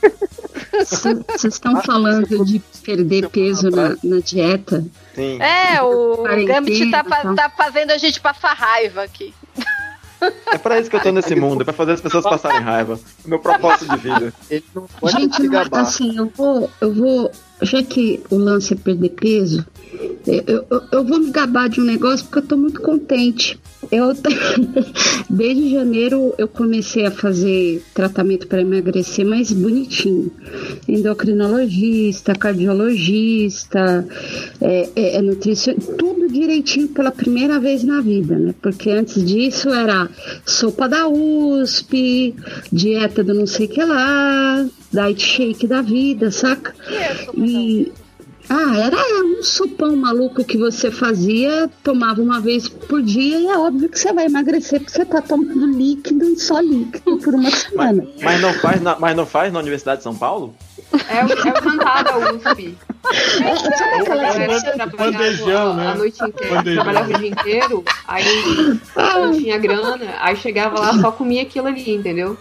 Vocês 0.73 1.55
estão 1.55 1.81
falando 1.83 2.45
de 2.45 2.59
perder 2.83 3.29
peso 3.29 3.71
na, 3.71 3.97
na 4.03 4.21
dieta? 4.21 4.85
Sim. 5.15 5.39
É, 5.41 5.83
o 5.83 6.23
Gambit 6.47 6.91
tá, 6.91 7.05
tá. 7.05 7.35
tá 7.35 7.51
fazendo 7.51 7.91
a 7.91 7.99
gente 7.99 8.21
passar 8.21 8.55
raiva 8.55 9.03
aqui. 9.03 9.35
É 10.53 10.59
pra 10.59 10.79
isso 10.79 10.89
que 10.89 10.97
eu 10.97 11.01
tô 11.01 11.11
nesse 11.11 11.35
mundo, 11.35 11.63
é 11.63 11.65
pra 11.65 11.73
fazer 11.73 11.93
as 11.93 12.01
pessoas 12.01 12.25
passarem 12.25 12.61
raiva. 12.61 12.95
É 12.95 13.27
o 13.27 13.31
meu 13.31 13.39
propósito 13.41 13.89
de 13.89 13.97
vida. 13.97 14.33
Gente, 14.49 15.43
não, 15.43 15.63
assim, 15.73 16.17
eu 16.17 16.33
vou, 16.35 16.71
eu 16.81 16.95
vou, 16.95 17.33
já 17.63 17.83
que 17.83 18.21
o 18.31 18.37
lance 18.37 18.75
é 18.75 18.77
perder 18.77 19.11
peso, 19.11 19.65
eu, 20.27 20.65
eu, 20.71 20.83
eu 20.93 21.05
vou 21.05 21.19
me 21.19 21.31
gabar 21.31 21.69
de 21.69 21.81
um 21.81 21.85
negócio 21.85 22.27
porque 22.27 22.39
eu 22.41 22.47
tô 22.47 22.57
muito 22.57 22.81
contente. 22.81 23.59
Eu, 23.91 24.15
desde 25.29 25.71
janeiro 25.71 26.35
eu 26.39 26.47
comecei 26.47 27.05
a 27.05 27.11
fazer 27.11 27.83
tratamento 27.95 28.47
para 28.47 28.61
emagrecer 28.61 29.27
mais 29.27 29.53
bonitinho. 29.53 30.31
Endocrinologista, 30.89 32.35
cardiologista, 32.35 34.07
é, 34.61 34.89
é, 34.95 35.17
é 35.17 35.23
nutricionista, 35.23 35.95
tudo 35.95 36.29
direitinho 36.29 36.89
pela 36.89 37.11
primeira 37.11 37.59
vez 37.59 37.83
na 37.83 38.01
vida, 38.01 38.39
né? 38.39 38.55
Porque 38.63 38.91
antes 38.91 39.23
disso 39.25 39.71
era 39.71 40.09
sopa 40.47 40.89
da 40.89 41.09
USP, 41.09 42.35
dieta 42.73 43.25
do 43.25 43.35
não 43.35 43.47
sei 43.47 43.67
o 43.67 43.69
que 43.69 43.85
lá, 43.85 44.65
diet 44.93 45.23
shake 45.23 45.67
da 45.67 45.83
vida, 45.83 46.31
saca? 46.31 46.75
E. 47.37 47.93
Ah, 48.55 48.77
era 48.77 48.97
um 49.25 49.43
sopão 49.43 49.97
maluco 49.97 50.45
que 50.45 50.59
você 50.59 50.91
fazia, 50.91 51.71
tomava 51.83 52.21
uma 52.21 52.39
vez 52.39 52.69
por 52.69 53.01
dia 53.03 53.39
e 53.39 53.47
é 53.47 53.57
óbvio 53.57 53.89
que 53.89 53.99
você 53.99 54.13
vai 54.13 54.27
emagrecer 54.27 54.79
porque 54.81 54.93
você 54.93 55.05
tá 55.07 55.23
tomando 55.23 55.67
líquido 55.67 56.23
e 56.25 56.39
só 56.39 56.61
líquido 56.61 57.17
por 57.19 57.35
uma 57.35 57.51
semana. 57.51 58.07
Mas 58.23 58.41
não 58.43 58.53
faz 58.53 58.83
na, 58.83 58.99
mas 58.99 59.17
não 59.17 59.25
faz 59.25 59.51
na 59.53 59.59
Universidade 59.59 59.99
de 59.99 60.03
São 60.05 60.15
Paulo? 60.15 60.55
É 61.09 61.25
o, 61.25 61.29
é 61.33 61.35
o 61.35 61.63
jantar 61.65 62.05
da 62.05 62.19
USP. 62.19 62.77
Sabe 63.03 64.01
aquelas 64.01 64.37
Eu 64.37 64.47
bande- 64.47 64.63
trabalhava 64.73 64.97
bandejão, 64.97 65.71
a, 65.73 65.75
né? 65.75 65.87
a 65.89 65.95
noite 65.95 66.23
inteira, 66.25 66.55
Bandejão. 66.55 66.85
trabalhava 66.85 67.13
o 67.15 67.19
dia 67.19 67.29
inteiro, 67.31 67.85
aí 68.07 68.25
eu 69.25 69.33
tinha 69.33 69.59
grana, 69.59 70.15
aí 70.21 70.37
chegava 70.37 70.79
lá 70.79 71.01
só 71.01 71.11
comia 71.11 71.43
aquilo 71.43 71.69
ali, 71.69 71.91
entendeu? 71.95 72.37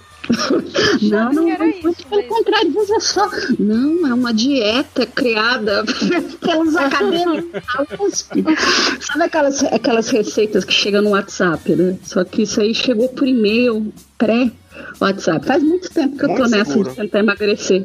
Não, 1.01 1.33
não, 1.33 1.49
era 1.49 1.59
não, 1.65 1.69
isso, 1.69 2.07
pelo 2.07 2.21
mas- 2.21 2.27
contrário, 2.27 2.71
veja 2.73 2.99
só. 2.99 3.29
Não, 3.59 4.07
é 4.07 4.13
uma 4.13 4.33
dieta 4.33 5.05
criada 5.05 5.83
pelos 6.39 6.75
acadêmicos. 6.75 8.27
Sabe 9.01 9.23
aquelas, 9.23 9.63
aquelas 9.63 10.09
receitas 10.09 10.63
que 10.63 10.73
chegam 10.73 11.01
no 11.01 11.09
WhatsApp, 11.11 11.75
né? 11.75 11.97
Só 12.03 12.23
que 12.23 12.43
isso 12.43 12.61
aí 12.61 12.73
chegou 12.75 13.09
por 13.09 13.27
e-mail 13.27 13.91
pré. 14.17 14.51
WhatsApp. 15.01 15.45
Faz 15.45 15.61
muito 15.61 15.89
tempo 15.91 16.17
que 16.17 16.23
eu 16.25 16.35
tô 16.35 16.43
nessa 16.47 16.71
seguro. 16.71 16.89
de 16.91 16.95
tentar 16.95 17.19
emagrecer. 17.19 17.83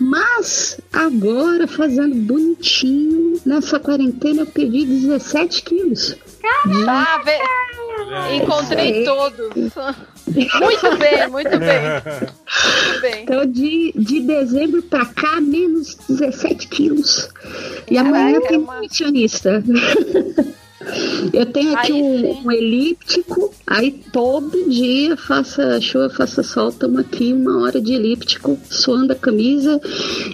Mas 0.00 0.80
agora, 0.92 1.68
fazendo 1.68 2.14
bonitinho, 2.14 3.38
nessa 3.44 3.78
quarentena 3.78 4.40
eu 4.42 4.46
perdi 4.46 4.86
17 4.86 5.62
quilos. 5.62 6.16
Ah, 6.88 7.20
vê- 7.24 7.32
É. 7.32 8.36
encontrei 8.36 9.04
todos. 9.04 9.72
Muito 10.34 10.96
bem, 10.98 11.28
muito 11.28 11.58
bem. 11.58 11.80
Muito 11.92 13.00
bem. 13.00 13.22
Então, 13.22 13.46
de, 13.46 13.92
de 13.96 14.20
dezembro 14.20 14.82
pra 14.82 15.04
cá, 15.06 15.40
menos 15.40 15.96
17 16.08 16.68
quilos. 16.68 17.28
E 17.90 17.96
amanhã 17.98 18.32
Caraca, 18.34 18.48
tem 18.48 18.58
uma- 18.58 18.74
nutricionista. 18.80 19.62
Eu 21.32 21.46
tenho 21.46 21.76
aqui 21.78 21.92
um, 21.92 22.44
um 22.44 22.50
elíptico, 22.50 23.54
aí 23.66 23.92
todo 24.12 24.68
dia, 24.68 25.16
faça 25.16 25.80
chuva, 25.80 26.10
faça 26.10 26.42
sol, 26.42 26.72
tamo 26.72 26.98
aqui 26.98 27.32
uma 27.32 27.62
hora 27.62 27.80
de 27.80 27.94
elíptico, 27.94 28.58
suando 28.68 29.12
a 29.12 29.16
camisa 29.16 29.80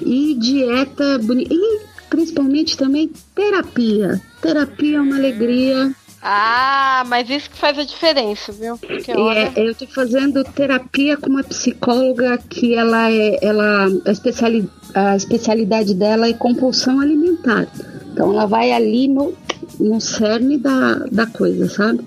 e 0.04 0.34
dieta 0.34 1.18
bonita. 1.18 1.52
E 1.54 1.80
principalmente 2.08 2.76
também 2.78 3.10
terapia. 3.34 4.20
Terapia 4.40 4.96
é 4.96 5.00
uma 5.00 5.16
alegria. 5.16 5.92
Ah, 6.20 7.04
mas 7.06 7.30
isso 7.30 7.48
que 7.48 7.56
faz 7.56 7.78
a 7.78 7.84
diferença, 7.84 8.50
viu? 8.52 8.76
Porque 8.76 9.12
olha. 9.12 9.52
é- 9.54 9.68
eu 9.68 9.74
tô 9.74 9.86
fazendo 9.86 10.42
terapia 10.44 11.16
com 11.16 11.30
uma 11.30 11.44
psicóloga 11.44 12.38
que 12.38 12.74
ela 12.74 13.10
é, 13.10 13.38
ela, 13.40 13.86
a, 14.04 14.10
especiali, 14.10 14.68
a 14.94 15.16
especialidade 15.16 15.94
dela 15.94 16.26
é 16.28 16.32
compulsão 16.32 17.00
alimentar. 17.00 17.68
Então 18.12 18.32
ela 18.32 18.46
vai 18.46 18.72
ali 18.72 19.06
no, 19.06 19.32
no 19.78 20.00
cerne 20.00 20.58
da, 20.58 20.94
da 21.10 21.26
coisa, 21.26 21.68
sabe? 21.68 22.00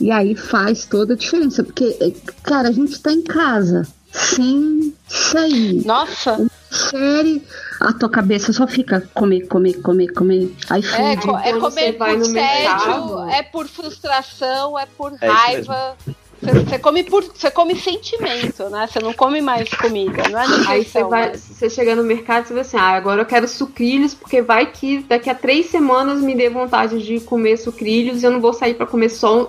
E 0.00 0.10
aí 0.10 0.34
faz 0.34 0.86
toda 0.86 1.12
a 1.12 1.16
diferença, 1.16 1.62
porque, 1.62 1.96
é, 2.00 2.10
cara, 2.42 2.70
a 2.70 2.72
gente 2.72 3.00
tá 3.00 3.12
em 3.12 3.22
casa, 3.22 3.86
sem 4.10 4.94
sair. 5.06 5.84
Nossa, 5.86 6.48
Série, 6.72 7.42
a 7.88 7.92
tua 7.92 8.08
cabeça 8.08 8.52
só 8.52 8.66
fica 8.66 9.08
comer, 9.14 9.46
comer, 9.46 9.74
comer, 9.80 10.08
comer. 10.12 10.52
Aí 10.70 10.82
é, 10.82 11.16
co- 11.16 11.36
é 11.38 11.42
quando 11.52 11.60
comer 11.60 11.70
você 11.70 11.92
vai 11.92 12.16
por 12.16 12.18
no 12.28 12.32
tédio, 12.34 12.34
mercado- 12.34 13.28
é 13.30 13.42
por 13.42 13.68
frustração, 13.68 14.78
é 14.78 14.86
por 14.86 15.12
isso 15.12 15.24
raiva. 15.24 15.96
Você 16.42 16.52
você 16.64 16.78
come 16.80 17.04
por, 17.04 17.22
você 17.22 17.50
come 17.52 17.76
sentimento, 17.76 18.68
né? 18.68 18.88
Você 18.90 18.98
não 18.98 19.12
come 19.12 19.40
mais 19.40 19.68
comida, 19.74 20.24
não 20.28 20.40
é 20.40 20.42
Aí 20.42 20.48
você 20.48 20.58
nutrição. 20.98 21.08
vai, 21.08 21.28
mas- 21.30 21.40
você 21.40 21.70
chega 21.70 21.94
no 21.94 22.02
mercado 22.02 22.44
e 22.44 22.48
você 22.48 22.52
vai 22.54 22.62
assim, 22.62 22.76
ah, 22.76 22.96
agora 22.96 23.22
eu 23.22 23.26
quero 23.26 23.46
sucrilhos, 23.46 24.12
porque 24.12 24.42
vai 24.42 24.66
que 24.66 24.98
daqui 25.08 25.30
a 25.30 25.34
três 25.36 25.66
semanas 25.66 26.20
me 26.20 26.34
dê 26.34 26.48
vontade 26.50 27.00
de 27.00 27.20
comer 27.20 27.56
sucrilhos 27.58 28.22
e 28.22 28.26
eu 28.26 28.32
não 28.32 28.40
vou 28.40 28.52
sair 28.52 28.74
pra 28.74 28.86
comer 28.86 29.08
só 29.10 29.42
um, 29.42 29.46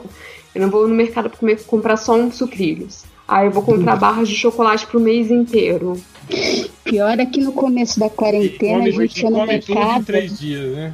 eu 0.54 0.62
não 0.62 0.70
vou 0.70 0.88
no 0.88 0.94
mercado 0.94 1.32
pra 1.32 1.40
comer, 1.40 1.64
comprar 1.66 1.98
só 1.98 2.14
um 2.14 2.32
sucrilhos. 2.32 3.06
Aí 3.28 3.48
eu 3.48 3.52
vou 3.52 3.64
comprar 3.64 3.96
barras 3.96 4.28
de 4.28 4.36
chocolate 4.36 4.86
pro 4.88 5.00
mês 5.00 5.32
inteiro. 5.32 6.00
Pior 6.84 7.20
é 7.20 7.26
que 7.26 7.40
no 7.42 7.52
começo 7.54 8.00
da 8.00 8.10
quarentena 8.10 8.76
a 8.86 8.92
Come, 8.92 9.08
gente 9.08 9.22
ia 9.24 9.30
no 9.30 9.38
come 9.40 9.60
tudo 9.60 9.72
em 9.72 9.76
mercado. 9.76 10.06
três 10.06 10.40
dias, 10.40 10.76
né? 10.76 10.94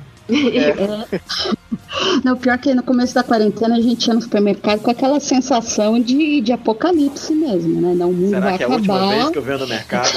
Não, 2.24 2.38
pior 2.38 2.58
que 2.60 2.74
no 2.76 2.84
começo 2.84 3.16
da 3.16 3.24
quarentena 3.24 3.76
a 3.76 3.82
gente 3.82 4.08
ia 4.08 4.14
no 4.14 4.22
supermercado 4.22 4.80
com 4.82 4.92
aquela 4.92 5.20
sensação 5.20 6.00
de, 6.00 6.40
de 6.42 6.52
apocalipse 6.52 7.34
mesmo, 7.34 7.82
né? 7.82 7.94
Não, 7.96 8.10
o 8.12 8.14
mundo 8.14 8.30
Será 8.30 8.40
vai 8.42 8.58
que 8.58 8.64
é 8.64 8.66
a 8.68 8.70
última 8.70 8.96
acabar. 8.96 9.16
vez 9.16 9.30
que 9.30 9.38
eu 9.38 9.42
venho 9.42 9.60
no 9.60 9.68
mercado? 9.68 10.10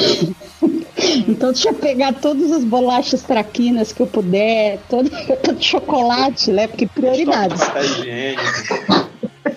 Então 1.28 1.50
deixa 1.52 1.68
eu 1.70 1.74
pegar 1.74 2.12
todas 2.14 2.52
as 2.52 2.62
bolachas 2.62 3.22
traquinas 3.22 3.92
que 3.92 4.00
eu 4.00 4.06
puder, 4.06 4.78
todo, 4.88 5.10
todo 5.42 5.58
chocolate, 5.60 6.50
né? 6.52 6.68
Porque 6.68 6.86
prioridades. 6.86 7.58
Papel 7.64 7.84
higiênico. 7.84 9.11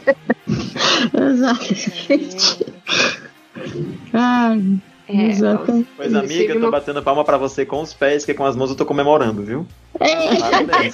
Exatamente. 1.14 2.66
Ai, 4.14 4.80
É, 5.08 5.28
Exato. 5.28 5.86
Pois 5.96 6.14
amiga, 6.16 6.54
eu 6.54 6.62
tô 6.62 6.72
batendo 6.72 7.02
palma 7.04 7.24
pra 7.24 7.38
você 7.38 7.66
com 7.66 7.82
os 7.82 7.94
pés, 7.94 8.26
que 8.26 8.34
com 8.34 8.46
as 8.46 8.56
mãos 8.56 8.70
eu 8.72 8.76
tô 8.76 8.86
comemorando, 8.86 9.44
viu? 9.44 9.68
Parabéns. 9.98 10.94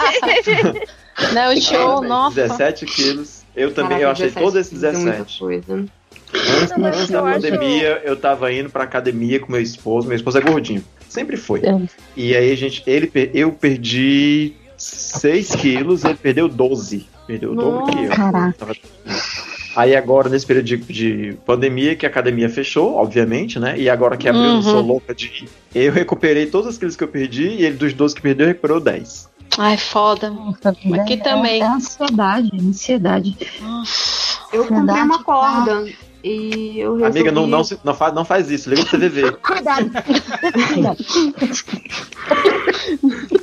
Não, 1.34 1.56
show, 1.62 1.78
Parabéns. 1.88 2.10
nossa. 2.10 2.36
17 2.36 2.86
quilos. 2.86 3.42
Eu 3.56 3.74
também, 3.74 4.00
Caraca, 4.00 4.06
eu 4.06 4.12
achei 4.12 4.26
17 4.28 4.44
todos 4.46 4.56
esses 4.60 4.80
quilos 4.80 4.84
é 4.96 4.98
muita 4.98 5.12
17. 5.24 5.40
coisa. 5.40 5.86
Antes, 6.34 6.78
mas 6.78 6.98
antes 6.98 7.10
eu 7.10 7.22
da 7.22 7.30
acho- 7.30 7.42
pandemia, 7.42 8.02
eu 8.06 8.16
tava 8.16 8.52
indo 8.54 8.70
pra 8.70 8.84
academia 8.84 9.40
com 9.40 9.52
meu 9.52 9.62
esposo. 9.62 10.08
Meu 10.08 10.16
esposo 10.16 10.38
é 10.38 10.42
gordinho. 10.42 10.84
Sempre 11.10 11.36
foi. 11.36 11.60
É. 11.66 11.78
E 12.16 12.36
aí, 12.36 12.56
gente, 12.56 12.84
ele, 12.88 13.12
eu 13.34 13.52
perdi 13.52 14.54
6 14.78 15.56
quilos, 15.56 16.04
ele 16.06 16.16
perdeu 16.16 16.48
12. 16.48 17.06
Perdeu 17.32 17.54
o 17.54 17.56
dobro 17.56 17.86
que 17.86 18.04
eu. 18.04 18.10
Caraca. 18.10 18.56
Tava- 18.58 18.76
Aí 19.74 19.96
agora, 19.96 20.28
nesse 20.28 20.46
período 20.46 20.66
de, 20.66 20.76
de 20.78 21.38
pandemia, 21.46 21.96
que 21.96 22.06
a 22.06 22.10
academia 22.10 22.50
fechou, 22.50 22.96
obviamente, 22.96 23.58
né? 23.58 23.80
E 23.80 23.90
agora 23.90 24.18
que 24.18 24.28
abriu, 24.28 24.44
eu 24.44 24.56
Uhum. 24.56 24.62
sou 24.64 24.82
louca 24.82 25.16
de 25.16 25.28
ir. 25.28 25.50
Eu 25.74 25.94
recuperei 25.94 26.46
todos 26.48 26.72
os 26.72 26.78
quilos 26.78 26.98
que 26.98 27.04
eu 27.06 27.08
perdi 27.08 27.48
e 27.48 27.64
ele 27.66 27.78
dos 27.78 27.94
12 27.94 28.14
que 28.14 28.22
perdeu, 28.22 28.48
recuperou 28.48 28.82
10. 28.82 29.30
Ai, 29.58 29.78
foda. 29.78 30.34
Aqui 31.02 31.14
É- 31.14 31.18
também. 31.18 31.62
É 31.62 31.66
ansiedade, 31.66 32.50
ansiedade. 32.62 33.38
Eu 34.52 34.66
comprei 34.68 35.02
uma 35.04 35.24
corda 35.24 35.86
e 36.24 36.80
eu 36.80 36.96
resolvi... 36.96 37.20
Amiga, 37.20 37.32
não, 37.32 37.48
não, 37.48 37.62
não, 37.84 37.94
faz, 37.94 38.14
não 38.14 38.26
faz 38.26 38.50
isso, 38.52 38.70
liga 38.70 38.86
pro 38.86 38.98
CVV. 38.98 39.32
Cuidado. 39.34 39.92
Cuidado. 40.66 40.98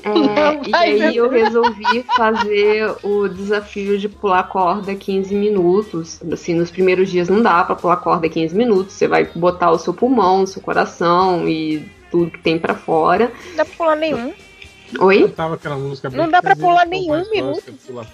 É, 0.04 0.68
e 0.68 0.74
aí 0.74 1.16
eu 1.16 1.28
resolvi 1.28 2.04
fazer 2.16 2.94
o 3.02 3.28
desafio 3.28 3.98
de 3.98 4.08
pular 4.08 4.44
corda 4.44 4.94
15 4.94 5.34
minutos. 5.34 6.20
Assim, 6.32 6.54
nos 6.54 6.70
primeiros 6.70 7.10
dias 7.10 7.28
não 7.28 7.42
dá 7.42 7.64
pra 7.64 7.74
pular 7.74 7.96
corda 7.96 8.28
15 8.28 8.54
minutos. 8.56 8.94
Você 8.94 9.06
vai 9.06 9.24
botar 9.34 9.70
o 9.70 9.78
seu 9.78 9.92
pulmão, 9.92 10.42
o 10.42 10.46
seu 10.46 10.62
coração 10.62 11.48
e 11.48 11.86
tudo 12.10 12.30
que 12.30 12.38
tem 12.38 12.58
pra 12.58 12.74
fora. 12.74 13.32
Não 13.50 13.56
dá 13.56 13.64
pra 13.64 13.74
pular 13.76 13.96
nenhum. 13.96 14.32
Oi? 14.98 15.22
Cantava 15.22 15.54
aquela 15.54 15.76
música 15.76 16.08
Não 16.10 16.30
dá 16.30 16.40
pra 16.40 16.56
pular 16.56 16.86
nenhum 16.86 17.28
minuto. 17.30 17.72
Pula. 17.86 18.06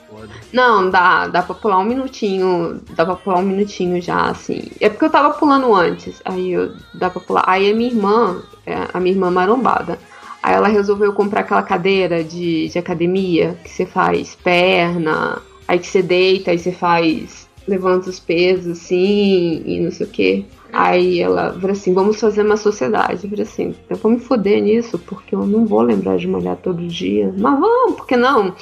Não, 0.52 0.90
dá, 0.90 1.28
dá 1.28 1.42
pra 1.42 1.54
pular 1.54 1.78
um 1.78 1.84
minutinho. 1.84 2.80
Dá 2.90 3.04
pra 3.04 3.14
pular 3.16 3.38
um 3.38 3.42
minutinho 3.42 4.00
já, 4.02 4.30
assim. 4.30 4.70
É 4.80 4.88
porque 4.88 5.04
eu 5.04 5.10
tava 5.10 5.34
pulando 5.34 5.74
antes. 5.74 6.20
Aí 6.24 6.52
eu, 6.52 6.74
dá 6.94 7.10
pra 7.10 7.20
pular. 7.20 7.44
Aí 7.46 7.70
a 7.70 7.74
minha 7.74 7.90
irmã, 7.90 8.42
é, 8.66 8.88
a 8.92 8.98
minha 8.98 9.14
irmã 9.14 9.30
marombada. 9.30 9.98
Aí 10.42 10.54
ela 10.54 10.68
resolveu 10.68 11.12
comprar 11.12 11.40
aquela 11.40 11.62
cadeira 11.62 12.22
de, 12.22 12.68
de 12.68 12.78
academia 12.78 13.56
que 13.64 13.70
você 13.70 13.86
faz 13.86 14.34
perna, 14.34 15.40
aí 15.66 15.78
que 15.78 15.86
você 15.86 16.02
deita, 16.02 16.50
aí 16.50 16.58
você 16.58 16.70
faz. 16.70 17.48
levanta 17.66 18.10
os 18.10 18.20
pesos 18.20 18.78
assim 18.78 19.62
e 19.64 19.80
não 19.80 19.90
sei 19.90 20.06
o 20.06 20.10
que. 20.10 20.46
Aí 20.74 21.20
ela 21.20 21.52
falou 21.52 21.70
assim: 21.70 21.94
vamos 21.94 22.18
fazer 22.18 22.42
uma 22.42 22.56
sociedade. 22.56 23.24
Eu 23.24 23.30
falei 23.30 23.44
assim: 23.44 23.74
eu 23.88 23.96
vou 23.96 24.10
me 24.12 24.18
foder 24.18 24.62
nisso, 24.62 24.98
porque 24.98 25.34
eu 25.34 25.46
não 25.46 25.64
vou 25.66 25.82
lembrar 25.82 26.16
de 26.16 26.26
malhar 26.26 26.56
todo 26.56 26.86
dia. 26.86 27.32
Mas 27.36 27.58
vamos, 27.58 27.96
por 27.96 28.06
que 28.06 28.16
não? 28.16 28.54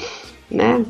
né? 0.52 0.84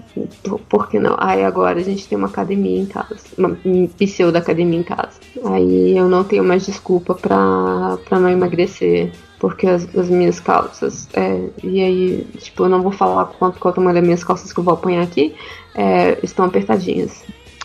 Por- 0.69 0.89
que 0.89 0.99
não? 0.99 1.17
Aí 1.19 1.45
agora 1.45 1.79
a 1.79 1.83
gente 1.83 2.07
tem 2.09 2.19
uma 2.19 2.27
academia 2.27 2.81
em 2.81 2.87
casa, 2.87 3.17
uma 3.39 3.57
pseudo 3.97 4.37
academia 4.37 4.81
em 4.81 4.83
casa. 4.83 5.21
Aí 5.45 5.97
eu 5.97 6.09
não 6.09 6.25
tenho 6.25 6.45
mais 6.45 6.67
desculpa 6.67 7.15
pra, 7.15 7.97
pra 8.09 8.19
não 8.19 8.29
emagrecer, 8.29 9.13
porque 9.39 9.67
as, 9.67 9.89
as 9.97 10.09
minhas 10.09 10.41
calças, 10.41 11.09
é, 11.15 11.49
e 11.63 11.81
aí, 11.81 12.27
tipo, 12.39 12.65
eu 12.65 12.69
não 12.69 12.83
vou 12.83 12.93
falar 12.93 13.27
quanto, 13.39 13.59
qual 13.61 13.73
o 13.73 13.75
tamanho 13.75 13.95
das 13.95 14.05
minhas 14.05 14.25
calças 14.25 14.53
que 14.53 14.59
eu 14.59 14.65
vou 14.65 14.75
apanhar 14.75 15.03
aqui, 15.05 15.35
é, 15.75 16.19
estão 16.23 16.45
apertadinhas. 16.45 17.23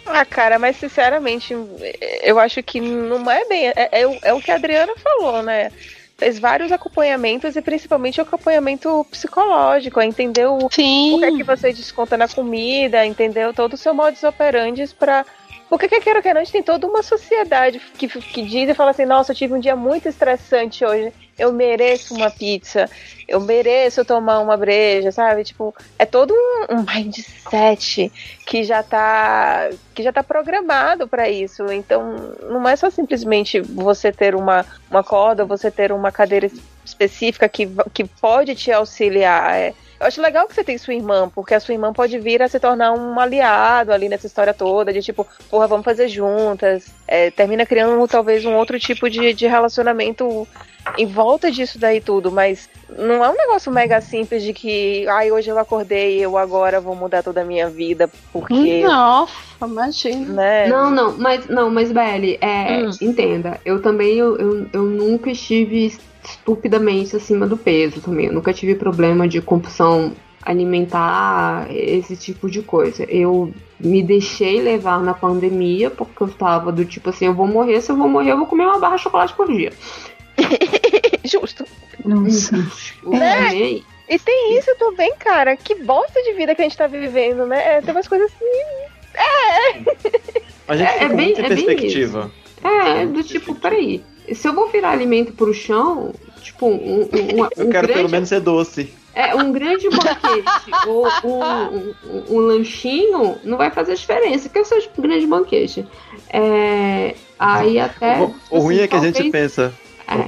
Ah, 0.10 0.26
cara, 0.26 0.58
mas 0.58 0.78
sinceramente, 0.78 1.54
eu 2.24 2.40
acho 2.40 2.64
que 2.64 2.80
não 2.80 3.30
é 3.30 3.46
bem. 3.46 3.68
É, 3.70 4.02
é 4.02 4.08
o- 4.08 4.20
é 4.24 4.34
o 4.34 4.42
que 4.42 4.52
a 4.52 4.56
Adriana 4.56 4.94
falou, 4.98 5.44
né? 5.44 5.72
Fez 6.18 6.40
vários 6.40 6.72
acompanhamentos 6.72 7.56
e 7.56 7.62
principalmente 7.62 8.20
o 8.20 8.24
acompanhamento 8.24 9.06
psicológico, 9.12 10.00
é 10.00 10.06
entender 10.06 10.48
o, 10.48 10.68
que 11.20 11.26
é 11.26 11.32
que 11.32 11.44
você 11.44 11.72
desconta 11.74 12.18
na 12.18 12.28
comida, 12.28 13.06
entendeu? 13.06 13.54
Todo 13.54 13.74
o 13.74 13.78
seu 13.78 13.94
modus 13.94 14.24
operandi 14.24 14.84
pra. 14.98 15.26
Porque 15.69 15.88
quer 15.88 16.02
queira 16.02 16.19
ou 16.19 16.23
quer 16.23 16.34
não, 16.34 16.41
a 16.41 16.44
gente 16.44 16.53
tem 16.53 16.64
toda 16.64 16.88
uma 16.88 17.03
sociedade 17.03 17.80
que, 17.98 18.07
que 18.07 18.41
diz 18.41 18.69
e 18.69 18.73
fala 18.73 18.91
assim, 18.91 19.06
nossa, 19.06 19.31
eu 19.31 19.35
tive 19.35 19.53
um 19.53 19.60
dia 19.60 19.76
muito 19.76 20.07
estressante 20.07 20.85
hoje, 20.85 21.11
eu 21.38 21.52
mereço 21.52 22.15
uma 22.15 22.31
pizza, 22.31 22.89
eu 23.27 23.41
mereço 23.41 24.06
tomar 24.06 24.39
uma 24.39 24.56
breja, 24.56 25.11
sabe? 25.11 25.44
Tipo, 25.44 25.76
é 25.99 26.06
todo 26.06 26.34
um, 26.34 26.76
um 26.76 26.85
mindset 26.85 28.11
que 28.45 28.64
já 28.64 28.81
tá 28.81 29.69
que 29.94 30.02
já 30.02 30.14
tá 30.14 30.23
programado 30.23 31.07
para 31.07 31.30
isso. 31.30 31.69
Então, 31.72 32.34
não 32.44 32.68
é 32.68 32.76
só 32.76 32.89
simplesmente 32.89 33.60
você 33.60 34.11
ter 34.11 34.35
uma, 34.35 34.65
uma 34.89 35.03
corda, 35.03 35.44
você 35.44 35.69
ter 35.69 35.91
uma 35.91 36.11
cadeira 36.11 36.49
específica 36.85 37.49
que, 37.49 37.68
que 37.94 38.06
pode 38.06 38.56
te 38.56 38.72
auxiliar. 38.72 39.53
É, 39.53 39.73
eu 39.99 40.06
acho 40.06 40.22
legal 40.22 40.48
que 40.48 40.53
você 40.53 40.64
tem 40.64 40.78
sua 40.78 40.94
irmã, 40.94 41.30
porque 41.34 41.53
a 41.53 41.60
sua 41.60 41.74
irmã 41.74 41.91
pode 41.91 42.19
vir 42.19 42.41
a 42.41 42.48
se 42.48 42.60
tornar 42.60 42.91
um 42.94 43.19
aliado 43.19 43.91
ali 43.91 44.07
nessa 44.07 44.28
história 44.28 44.53
toda, 44.53 44.94
de 44.94 45.02
tipo, 45.02 45.26
porra, 45.49 45.68
vamos 45.68 45.86
fazer 45.86 46.07
juntas. 46.07 46.91
É, 47.07 47.32
termina 47.32 47.65
criando 47.65 48.07
talvez 48.07 48.45
um 48.45 48.56
outro 48.56 48.80
tipo 48.80 49.10
de, 49.10 49.34
de 49.34 49.48
relacionamento 49.48 50.48
em 50.98 51.06
volta 51.06 51.52
disso 51.52 51.80
daí 51.80 51.99
tudo, 51.99 52.32
mas 52.32 52.69
não 52.98 53.24
é 53.24 53.30
um 53.30 53.36
negócio 53.36 53.72
mega 53.72 53.99
simples 53.99 54.44
de 54.44 54.53
que, 54.53 55.06
ai, 55.07 55.32
hoje 55.32 55.49
eu 55.49 55.57
acordei 55.57 56.19
e 56.19 56.22
eu 56.22 56.38
agora 56.38 56.80
vou 56.80 56.95
mudar 56.95 57.24
toda 57.24 57.41
a 57.41 57.45
minha 57.45 57.69
vida, 57.69 58.10
porque. 58.32 58.84
Nossa, 58.86 59.34
imagina. 59.65 60.34
Né? 60.34 60.68
Não, 60.68 60.91
não, 60.91 61.18
mas 61.18 61.48
não, 61.48 61.69
mas 61.69 61.91
Belly, 61.91 62.38
é, 62.40 62.84
Hum. 62.84 62.91
entenda, 63.02 63.60
eu 63.65 63.82
também 63.82 64.15
eu, 64.18 64.38
eu, 64.38 64.68
eu 64.72 64.84
nunca 64.84 65.32
estive 65.32 65.98
estupidamente 66.30 67.16
acima 67.16 67.48
do 67.48 67.58
peso 67.58 68.02
também. 68.02 68.28
Eu 68.28 68.34
nunca 68.34 68.54
tive 68.54 68.76
problema 68.76 69.28
de 69.28 69.41
compulsão 69.41 70.14
alimentar, 70.44 71.68
esse 71.70 72.16
tipo 72.16 72.49
de 72.49 72.62
coisa. 72.62 73.04
Eu 73.04 73.54
me 73.80 74.02
deixei 74.02 74.62
levar 74.62 75.02
na 75.02 75.14
pandemia 75.14 75.90
porque 75.90 76.24
eu 76.24 76.28
tava 76.30 76.72
do 76.72 76.86
tipo 76.86 77.10
assim, 77.10 77.26
eu 77.26 77.34
vou 77.34 77.48
morrer, 77.48 77.82
se 77.82 77.91
eu 77.91 77.98
vou 77.98 78.08
morrer, 78.08 78.32
eu 78.32 78.38
vou 78.38 78.45
comer 78.48 78.66
uma 78.66 78.80
barra 78.80 78.95
de 78.95 79.02
chocolate 79.04 79.34
por 79.34 79.48
dia. 79.48 79.74
Justo. 81.26 81.66
Nossa. 82.06 82.56
Né? 83.04 83.54
E 83.56 83.64
aí, 83.64 83.84
E 84.10 84.20
tem 84.20 84.58
isso 84.58 84.74
também, 84.78 85.14
cara. 85.20 85.58
Que 85.58 85.76
bosta 85.76 86.22
de 86.24 86.34
vida 86.34 86.56
que 86.56 86.62
a 86.62 86.64
gente 86.64 86.78
tá 86.78 86.88
vivendo, 86.88 87.45
né? 87.45 87.78
É, 87.78 87.82
tem 87.82 87.94
umas 87.94 88.08
coisas 88.08 88.32
assim. 88.32 88.45
A 90.68 90.76
gente 90.76 90.88
É- 90.90 91.04
é 91.04 91.08
bem- 91.10 91.18
muita 91.28 91.41
é 91.41 91.49
bem 91.49 91.66
perspectiva. 91.66 92.32
É, 92.64 93.06
do 93.06 93.24
tipo, 93.24 93.56
peraí. 93.56 94.04
Se 94.34 94.48
eu 94.48 94.54
vou 94.54 94.70
virar 94.70 94.91
alimento 94.91 95.34
pro 95.34 95.54
chão, 95.54 96.14
tipo, 96.41 96.68
um, 96.68 97.02
um, 97.02 97.41
um, 97.41 97.45
Eu 97.56 97.70
quero 97.70 97.70
grande 97.70 97.94
pelo 97.94 98.10
menos 98.10 98.30
ser 98.30 98.40
doce. 98.41 98.90
É, 99.14 99.34
um 99.36 99.52
grande 99.52 99.90
banquete 99.90 100.70
ou 100.88 101.08
um, 101.24 101.94
um- 102.36 102.38
lanchinho 102.40 103.38
não 103.44 103.58
vai 103.58 103.72
fazer 103.72 103.95
diferença, 103.95 104.48
que 104.48 104.64
seja 104.64 104.90
um 104.95 105.02
grande 105.02 105.26
banquete. 105.26 105.86
É, 106.32 107.16
aí 107.40 107.80
até. 107.80 108.20
O, 108.22 108.36
o 108.52 108.60
ruim 108.60 108.76
assim, 108.76 108.84
é 108.84 108.88
que 108.88 108.95
a 108.95 108.99
gente 108.99 109.32
pensa. 109.32 109.74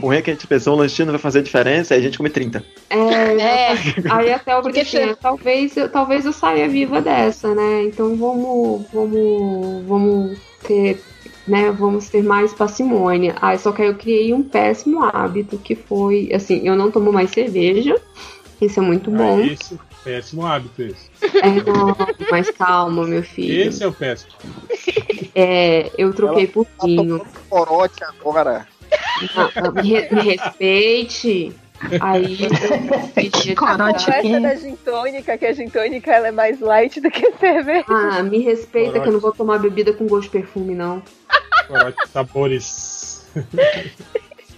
O 0.02 0.08
ruim 0.08 0.18
é 0.18 0.22
que 0.22 0.30
a 0.30 0.34
gente 0.34 0.46
pensa, 0.48 0.70
um 0.72 0.76
lanchinho 0.76 1.06
não 1.06 1.14
vai 1.14 1.22
fazer 1.22 1.42
diferença, 1.42 1.94
aí 1.94 2.02
a 2.02 2.04
gente 2.04 2.18
come 2.18 2.30
30. 2.30 2.64
É, 2.90 3.72
aí 4.12 4.34
até 4.34 4.60
Porque 4.62 4.80
pensei, 4.80 5.00
você- 5.02 5.06
né, 5.06 5.16
talvez, 5.22 5.78
eu, 5.78 5.90
talvez 5.90 6.26
eu 6.26 6.34
saia 6.34 6.68
viva 6.68 7.00
dessa, 7.02 7.54
né? 7.56 7.84
Então 7.84 8.16
vamos, 8.18 8.86
vamos, 8.92 9.86
vamos 9.88 10.38
ter, 10.68 11.02
né? 11.48 11.72
Vamos 11.72 12.10
ter 12.10 12.24
mais 12.24 12.54
parcimônia. 12.54 13.36
Aí 13.42 13.58
só 13.58 13.72
que 13.72 13.82
aí 13.82 13.88
eu 13.88 13.96
criei 13.96 14.34
um 14.34 14.44
péssimo 14.44 15.04
hábito 15.04 15.58
que 15.58 15.76
foi, 15.76 16.30
assim, 16.34 16.62
eu 16.68 16.76
não 16.76 16.92
tomo 16.92 17.12
mais 17.12 17.32
cerveja. 17.32 18.00
Isso 18.62 18.80
é 18.80 18.84
muito 18.84 19.10
bom. 19.10 19.40
Ah, 19.40 19.46
esse, 19.46 19.80
péssimo 20.04 20.46
hábito 20.46 20.82
esse. 20.82 21.10
É, 21.42 21.50
não, 21.66 21.96
mas 22.30 22.50
calma, 22.52 23.06
meu 23.08 23.24
filho. 23.24 23.70
Esse 23.70 23.84
é 23.84 23.88
o 23.88 23.94
péssimo. 23.94 24.32
É, 25.34 25.92
eu 25.98 26.14
troquei 26.14 26.48
por 26.48 26.68
vinho. 26.84 27.26
Corote 27.50 28.04
agora. 28.04 28.68
Ah, 29.36 29.72
Me, 29.72 29.82
re- 29.90 30.10
me 30.12 30.22
respeite. 30.22 31.54
Aí 32.02 32.38
eu 33.48 33.56
Corote 33.56 34.10
Essa 34.10 34.22
que- 34.22 34.40
da 34.40 34.56
gin 34.56 34.76
tônica, 34.84 35.38
que 35.38 35.46
a 35.46 35.54
gin 35.54 35.70
tônica 35.70 36.12
ela 36.12 36.28
é 36.28 36.32
mais 36.32 36.60
light 36.60 37.00
do 37.00 37.10
que 37.10 37.26
a 37.26 37.32
cerveja. 37.38 37.86
Ah, 37.88 38.22
me 38.24 38.40
respeita 38.40 39.00
que 39.00 39.08
eu 39.08 39.14
não 39.14 39.20
vou 39.20 39.32
tomar 39.32 39.60
bebida 39.60 39.94
com 39.94 40.06
gosto 40.08 40.24
de 40.24 40.30
perfume, 40.32 40.76
não. 40.76 41.02
Corote 41.68 42.08
sabores. 42.12 43.26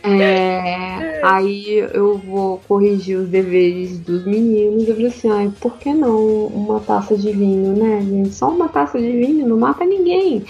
É, 0.03 1.19
aí 1.23 1.75
eu 1.93 2.17
vou 2.17 2.57
corrigir 2.67 3.17
os 3.19 3.29
deveres 3.29 3.99
dos 3.99 4.25
meninos. 4.25 4.87
Eu 4.87 4.95
falei 4.95 5.09
assim, 5.11 5.29
ai, 5.31 5.51
por 5.61 5.77
que 5.77 5.93
não 5.93 6.47
uma 6.47 6.79
taça 6.79 7.15
de 7.15 7.31
vinho, 7.31 7.75
né, 7.75 8.01
gente? 8.01 8.33
Só 8.33 8.49
uma 8.49 8.67
taça 8.67 8.99
de 8.99 9.11
vinho 9.11 9.47
não 9.47 9.59
mata 9.59 9.85
ninguém. 9.85 10.43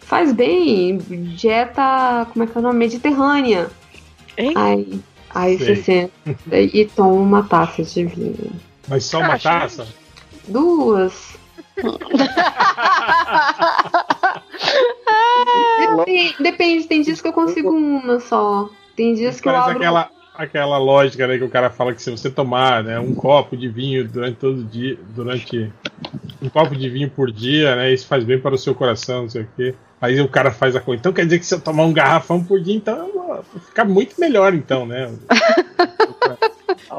Faz 0.00 0.32
bem, 0.34 0.98
dieta, 0.98 2.26
como 2.30 2.44
é 2.44 2.46
que 2.46 2.58
é 2.58 2.60
o 2.60 2.62
nome? 2.62 2.78
Mediterrânea. 2.78 3.70
Hein? 4.36 4.52
Aí, 4.54 5.00
aí 5.34 5.58
Sei. 5.58 5.76
você 5.76 5.82
senta 5.82 6.58
e 6.58 6.86
toma 6.86 7.12
uma 7.12 7.42
taça 7.42 7.82
de 7.82 8.04
vinho. 8.04 8.52
Mas 8.88 9.04
só 9.04 9.20
uma 9.20 9.38
taça? 9.38 9.86
Duas. 10.46 11.36
Depende, 15.96 16.36
depende, 16.40 16.86
tem 16.86 17.02
dias 17.02 17.20
que 17.20 17.28
eu 17.28 17.32
consigo 17.32 17.70
uma 17.70 18.20
só. 18.20 18.68
Tem 18.96 19.14
dias 19.14 19.40
que 19.40 19.48
eu 19.48 19.52
Parece 19.52 19.70
abro. 19.70 19.82
aquela, 19.82 20.10
aquela 20.34 20.78
lógica 20.78 21.26
né, 21.26 21.38
que 21.38 21.44
o 21.44 21.48
cara 21.48 21.70
fala 21.70 21.92
que 21.92 22.02
se 22.02 22.10
você 22.10 22.30
tomar 22.30 22.84
né, 22.84 22.98
um 22.98 23.14
copo 23.14 23.56
de 23.56 23.68
vinho 23.68 24.06
durante 24.06 24.36
todo 24.36 24.60
o 24.60 24.64
dia, 24.64 24.98
durante 25.14 25.72
um 26.40 26.48
copo 26.48 26.76
de 26.76 26.88
vinho 26.88 27.10
por 27.10 27.30
dia, 27.30 27.74
né, 27.76 27.92
isso 27.92 28.06
faz 28.06 28.24
bem 28.24 28.38
para 28.38 28.54
o 28.54 28.58
seu 28.58 28.74
coração, 28.74 29.22
não 29.22 29.30
sei 29.30 29.42
o 29.42 29.48
quê. 29.56 29.74
Aí 30.04 30.20
o 30.20 30.28
cara 30.28 30.50
faz 30.50 30.76
a 30.76 30.80
coisa. 30.80 31.00
Então 31.00 31.12
quer 31.14 31.24
dizer 31.24 31.38
que 31.38 31.46
se 31.46 31.54
eu 31.54 31.60
tomar 31.60 31.84
um 31.84 31.92
garrafão 31.92 32.44
por 32.44 32.60
dia, 32.60 32.76
então 32.76 33.08
eu 33.08 33.12
vou 33.14 33.44
ficar 33.64 33.86
muito 33.86 34.20
melhor, 34.20 34.52
então, 34.52 34.84
né? 34.84 35.10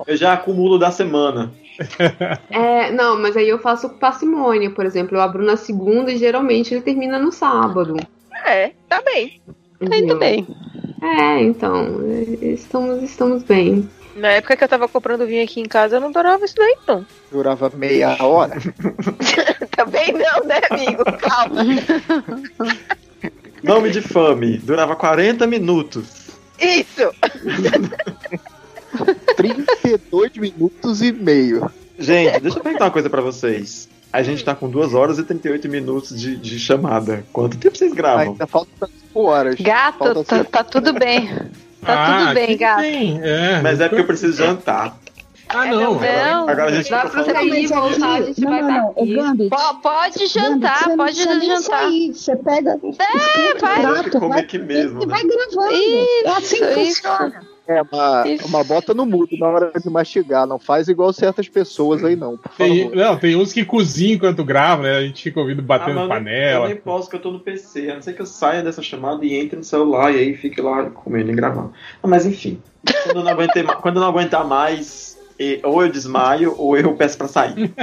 Eu 0.08 0.18
já 0.18 0.34
acumulo 0.34 0.80
da 0.80 0.90
semana. 0.90 1.52
É, 2.50 2.92
não, 2.92 3.20
mas 3.22 3.38
aí 3.38 3.48
eu 3.48 3.60
faço 3.60 3.90
parcimônia, 3.90 4.72
por 4.72 4.86
exemplo. 4.86 5.16
Eu 5.16 5.22
abro 5.22 5.44
na 5.44 5.56
segunda 5.56 6.12
e 6.12 6.18
geralmente 6.18 6.74
ele 6.74 6.82
termina 6.82 7.20
no 7.20 7.32
sábado. 7.32 7.96
É, 8.44 8.72
tá 8.90 9.02
bem. 9.02 9.40
Ainda 9.80 9.96
Ainda 9.96 10.16
bem. 10.16 10.48
É, 11.04 11.42
então, 11.44 12.00
é, 12.08 12.46
estamos, 12.48 13.04
estamos 13.04 13.44
bem. 13.44 13.88
Na 14.16 14.30
época 14.30 14.56
que 14.56 14.64
eu 14.64 14.68
tava 14.68 14.88
comprando 14.88 15.28
vinho 15.28 15.44
aqui 15.44 15.60
em 15.60 15.66
casa, 15.66 15.98
eu 15.98 16.02
não 16.02 16.12
durava 16.12 16.46
isso 16.46 16.56
daí, 16.56 16.78
não. 16.88 17.06
Durava 17.32 17.70
meia 17.76 18.16
hora. 18.24 18.56
Também 19.86 20.12
não, 20.14 20.44
né, 20.46 20.62
amigo? 20.70 21.04
Calma. 21.20 21.64
Não 23.64 23.82
me 23.82 23.90
difame. 23.90 24.58
Durava 24.60 24.96
40 24.96 25.48
minutos. 25.48 26.28
Isso! 26.60 27.12
32 29.36 30.38
minutos 30.38 31.02
e 31.02 31.12
meio. 31.12 31.70
Gente, 31.98 32.40
deixa 32.42 32.60
eu 32.60 32.64
perguntar 32.64 32.86
uma 32.86 32.92
coisa 32.92 33.10
pra 33.10 33.22
vocês. 33.22 33.90
A 34.14 34.22
gente 34.22 34.46
tá 34.46 34.54
com 34.56 34.70
2 34.70 34.94
horas 34.94 35.18
e 35.18 35.24
38 35.24 35.68
minutos 35.68 36.18
de, 36.20 36.36
de 36.38 36.60
chamada. 36.60 37.26
Quanto 37.34 37.58
tempo 37.58 37.76
vocês 37.78 37.92
gravam? 37.94 38.34
Ainda 38.34 38.46
falta 38.48 38.88
5 39.10 39.20
horas. 39.22 39.56
Gato, 39.56 39.98
Falta 39.98 40.24
tá, 40.24 40.44
tá 40.44 40.64
tudo 40.64 40.94
bem. 40.94 41.28
Tá 41.82 42.06
Ah, 42.06 42.22
tudo 42.28 42.34
bem, 42.36 42.56
gato. 42.58 42.82
tem, 42.82 43.20
é. 43.22 43.62
Mas 43.62 43.82
é 43.82 43.90
porque 43.90 44.02
eu 44.04 44.08
preciso 44.08 44.38
jantar. 44.38 44.98
Ah, 45.50 45.66
não. 45.68 45.94
Não, 46.00 46.50
Agora 46.50 46.66
a 46.66 46.72
gente 46.72 46.90
Dá 46.90 47.08
fica 47.08 47.24
pra 47.24 47.44
e 47.44 47.68
voltar, 47.68 48.14
a 48.16 48.22
gente 48.22 48.42
Não, 48.42 48.50
vai 48.52 48.62
não, 48.62 48.94
não. 49.36 49.50
Po- 49.50 49.76
pode 49.82 50.26
jantar, 50.28 50.80
Gambit, 50.80 50.84
você 50.84 50.90
não 50.90 50.98
pode 50.98 51.46
jantar. 51.46 51.62
sair. 51.62 52.14
Você 52.14 52.36
pega, 52.36 52.76
esquenta 52.84 53.66
vai. 53.66 53.76
que 53.76 53.82
prato, 53.82 54.12
comer 54.20 54.30
vai, 54.30 54.40
aqui 54.42 54.58
mesmo, 54.58 55.02
e 55.04 55.06
né? 55.06 55.12
vai 55.14 55.24
gravando. 55.24 55.76
é 56.26 56.30
assim 56.30 56.58
que 56.58 56.80
Isso, 56.82 57.02
funciona. 57.04 57.42
É, 57.68 57.82
uma, 57.82 58.28
Isso. 58.28 58.46
uma 58.48 58.64
bota 58.64 58.94
no 58.94 59.08
mudo 59.08 59.36
na 59.40 59.48
hora 59.48 59.72
de 59.80 59.90
mastigar. 59.90 60.46
Não 60.46 60.60
faz 60.60 60.88
igual 60.88 61.12
certas 61.12 61.50
pessoas 61.50 62.04
aí, 62.04 62.16
não, 62.16 62.38
Tem, 62.58 62.92
não, 62.92 63.18
tem 63.18 63.36
uns 63.36 63.52
que 63.52 63.66
cozinham 63.66 64.16
enquanto 64.18 64.44
grava, 64.44 64.84
né? 64.84 64.98
A 64.98 65.02
gente 65.02 65.24
fica 65.24 65.40
ouvindo 65.40 65.62
Ah, 65.62 65.66
batendo 65.66 66.00
nem- 66.00 66.08
panela. 66.08 66.66
Eu 66.66 66.70
nem 66.70 66.78
posso, 66.78 67.10
que 67.10 67.16
eu 67.16 67.20
tô 67.22 67.32
no 67.32 67.40
PC. 67.40 67.90
A 67.90 67.96
não 67.96 68.02
ser 68.04 68.14
que 68.14 68.22
eu 68.22 68.26
saia 68.28 68.62
dessa 68.62 68.84
chamada 68.84 69.26
e 69.26 69.34
entre 69.36 69.56
no 69.58 69.64
celular 69.64 70.14
e 70.14 70.20
aí 70.20 70.36
fique 70.36 70.62
lá 70.62 70.90
comendo 70.92 71.32
e 71.32 71.36
gravando. 71.36 71.74
Ah, 72.04 72.08
mas 72.08 72.26
enfim. 72.28 72.62
Quando 73.04 73.18
eu 73.18 73.24
não 73.24 73.32
aguentei 73.32 73.64
ma- 73.64 73.76
quando 73.78 73.96
eu 73.96 74.02
não 74.02 74.10
aguentar 74.10 74.46
mais, 74.48 75.15
e- 75.40 75.60
ou 75.64 75.84
eu 75.84 75.90
desmaio 75.92 76.56
ou 76.58 76.78
eu 76.78 76.96
peço 76.96 77.18
pra 77.18 77.28
sair. 77.28 77.74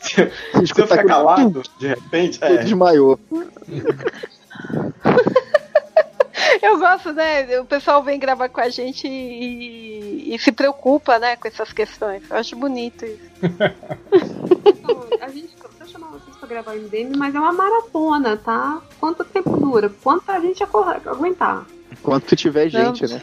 se, 0.00 0.20
eu- 0.20 0.30
se 0.66 0.80
eu 0.80 0.86
ficar 0.86 1.04
calado, 1.04 1.62
de 1.78 1.86
repente, 1.88 2.38
é. 2.42 2.58
desmaiou. 2.58 3.18
Eu 6.62 6.78
gosto, 6.78 7.12
né? 7.12 7.60
O 7.60 7.64
pessoal 7.64 8.02
vem 8.02 8.18
gravar 8.18 8.48
com 8.48 8.60
a 8.60 8.68
gente 8.68 9.06
e, 9.06 10.34
e 10.34 10.38
se 10.38 10.50
preocupa, 10.50 11.18
né, 11.18 11.36
com 11.36 11.46
essas 11.46 11.72
questões. 11.72 12.22
Eu 12.30 12.36
acho 12.36 12.56
bonito 12.56 13.04
isso. 13.04 13.20
A 15.20 15.28
gente 15.28 15.54
eu 15.80 15.86
chamar 15.86 16.08
vocês 16.08 16.34
pra 16.36 16.48
gravar 16.48 16.74
MDM, 16.74 17.16
mas 17.16 17.34
é 17.34 17.38
uma 17.38 17.52
maratona, 17.52 18.36
tá? 18.36 18.80
Quanto 18.98 19.24
tempo 19.24 19.50
dura? 19.58 19.92
Quanto 20.02 20.30
a 20.30 20.40
gente 20.40 20.62
aguentar? 20.62 21.66
Enquanto 21.92 22.34
tiver 22.34 22.68
gente, 22.70 23.06
né? 23.06 23.20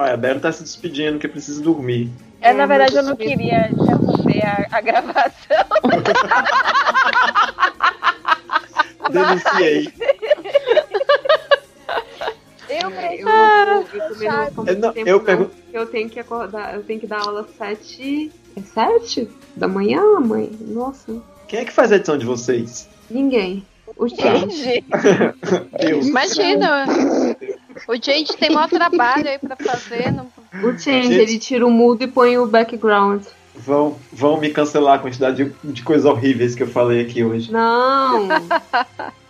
Olha, 0.00 0.14
a 0.14 0.16
Bela 0.16 0.40
tá 0.40 0.50
se 0.50 0.62
despedindo 0.62 1.18
que 1.18 1.28
precisa 1.28 1.62
dormir. 1.62 2.10
É, 2.40 2.54
na 2.54 2.64
verdade, 2.64 2.96
eu 2.96 3.02
não 3.02 3.14
queria 3.14 3.70
interromper 3.70 4.42
a, 4.46 4.66
a 4.70 4.80
gravação. 4.80 5.66
Denunciei. 9.10 9.92
Eu 12.68 12.90
É, 12.90 13.16
eu, 13.20 13.84
preciso. 13.84 14.24
eu, 14.24 14.32
eu 14.32 14.50
também 14.54 14.76
não 14.78 14.92
Eu 14.94 15.18
não- 15.18 15.24
pergun- 15.24 15.50
eu 15.72 15.86
tenho 15.86 16.08
que 16.08 16.18
acordar, 16.20 16.74
eu 16.74 16.82
tenho 16.82 16.98
que 17.00 17.06
dar 17.06 17.20
aula 17.20 17.42
às 17.42 17.50
sete. 17.56 18.32
É 18.56 18.60
sete? 18.62 19.28
Da 19.54 19.68
manhã, 19.68 20.02
mãe? 20.20 20.50
Nossa. 20.60 21.20
Quem 21.46 21.60
é 21.60 21.64
que 21.66 21.72
faz 21.72 21.92
a 21.92 21.96
edição 21.96 22.16
de 22.16 22.24
vocês? 22.24 22.88
Ninguém. 23.10 23.66
O 24.00 24.08
gente. 24.08 24.82
Deus. 25.78 26.06
Imagina, 26.06 26.86
o 27.86 27.94
gente 28.02 28.34
tem 28.36 28.50
maior 28.50 28.68
trabalho 28.68 29.28
aí 29.28 29.38
pra 29.38 29.56
fazer. 29.56 30.10
Não... 30.10 30.26
O 30.64 30.78
Change, 30.78 31.08
Gente. 31.08 31.14
ele 31.14 31.38
tira 31.38 31.66
o 31.66 31.70
mudo 31.70 32.02
e 32.02 32.06
põe 32.06 32.38
o 32.38 32.46
background. 32.46 33.22
Vão, 33.54 33.98
vão 34.10 34.38
me 34.40 34.48
cancelar 34.50 34.94
a 34.94 34.98
quantidade 34.98 35.44
de, 35.44 35.72
de 35.72 35.82
coisas 35.82 36.06
horríveis 36.06 36.54
que 36.54 36.62
eu 36.62 36.66
falei 36.66 37.02
aqui 37.02 37.22
hoje. 37.22 37.52
Não! 37.52 38.26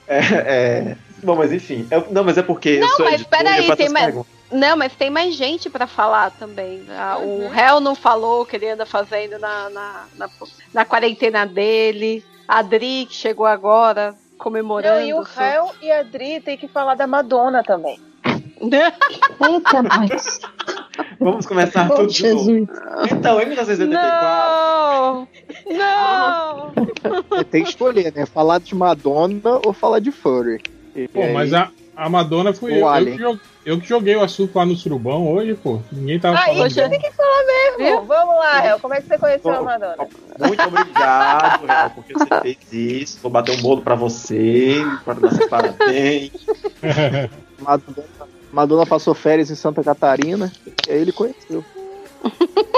É, 0.07 0.19
é... 0.35 0.97
Bom, 1.23 1.35
mas 1.37 1.53
enfim. 1.53 1.87
Eu- 1.91 2.07
não, 2.11 2.23
mas 2.25 2.39
é 2.39 2.43
porque 2.43 2.69
eu 2.71 2.81
Não, 2.81 2.97
sou 2.97 3.05
mas 3.11 3.23
peraí, 3.25 3.69
eu 3.69 3.77
tem 3.77 3.89
mais- 3.89 4.15
não, 4.53 4.77
mas 4.77 4.93
tem 4.95 5.11
mais 5.11 5.35
gente 5.35 5.69
pra 5.69 5.87
falar 5.87 6.31
também. 6.31 6.83
Ah, 6.91 7.19
O 7.19 7.49
réu 7.49 7.81
não 7.81 7.95
falou 7.95 8.43
o 8.43 8.47
que 8.47 8.57
ele 8.57 8.69
anda 8.71 8.87
fazendo 8.87 9.39
na, 9.39 9.69
na, 9.71 10.05
na, 10.17 10.31
na 10.73 10.85
quarentena 10.85 11.45
dele. 11.45 12.25
A 12.49 12.59
Adri, 12.59 13.07
que 13.09 13.15
chegou 13.15 13.47
agora, 13.47 14.15
comemorando. 14.41 15.01
Não, 15.01 15.07
e 15.07 15.15
o 15.15 15.23
Hel 15.23 15.71
e 15.83 15.93
a 15.93 16.03
Dri 16.03 16.41
tem 16.41 16.57
que 16.57 16.67
falar 16.67 16.95
da 16.95 17.07
Madonna 17.07 17.63
também. 17.63 17.99
Eita, 18.61 19.83
nós. 19.83 20.41
Vamos 21.19 21.47
começar 21.47 21.89
tudo 21.89 22.07
de 22.09 22.33
novo. 22.33 22.45
Jesus. 22.49 22.69
Então, 23.13 23.41
em 23.41 23.47
1984, 23.47 23.89
Não! 23.91 25.29
Não! 25.79 26.73
É, 27.39 27.45
Tem 27.45 27.63
que 27.63 27.71
escolher, 27.71 28.13
né? 28.15 28.27
Falar 28.27 28.59
de 28.61 28.75
Madonna 28.75 29.61
ou 29.65 29.73
falar 29.73 29.99
de 30.01 30.11
Furry. 30.13 30.61
Pô, 31.13 31.23
aí- 31.23 31.33
mas 31.33 31.53
a, 31.55 31.71
a 32.01 32.09
Madonna 32.09 32.53
fui 32.55 32.73
O 32.73 32.77
eu. 32.77 32.87
Eu 32.87 33.05
que, 33.05 33.19
joguei, 33.19 33.41
eu 33.67 33.81
que 33.81 33.87
joguei 33.89 34.17
o 34.17 34.23
assunto 34.23 34.57
lá 34.57 34.65
no 34.65 34.75
surubão 34.75 35.29
hoje, 35.31 35.55
pô. 35.55 35.81
Ninguém 35.93 36.19
tava 36.19 36.39
Aí 36.39 36.55
falando. 36.55 36.71
você 36.71 36.75
dela. 36.77 36.89
tem 36.89 37.01
que 37.01 37.11
falar 37.13 37.45
mesmo. 37.79 38.05
Vamos 38.07 38.35
lá, 38.37 38.67
Hel. 38.67 38.81
Como 38.81 38.95
é 38.95 39.01
que 39.01 39.07
você 39.09 39.19
conheceu 39.19 39.51
a 39.53 39.63
Madonna? 39.63 39.97
muito 40.39 40.63
obrigado, 40.63 41.67
Real, 41.67 41.91
porque 41.91 42.15
você 42.15 42.41
fez 42.41 42.73
isso. 42.73 43.19
Vou 43.23 43.31
bater 43.31 43.57
um 43.59 43.61
bolo 43.61 43.83
pra 43.83 43.95
você, 43.95 44.77
para 45.05 45.15
dar 45.21 45.31
seus 45.35 45.49
parabéns. 45.51 46.33
Madonna, 47.61 48.05
Madonna 48.51 48.87
passou 48.87 49.15
férias 49.15 49.51
em 49.51 49.55
Santa 49.55 49.85
Catarina. 49.85 50.51
E 50.89 50.93
aí 50.93 51.01
ele 51.03 51.13
conheceu. 51.13 51.63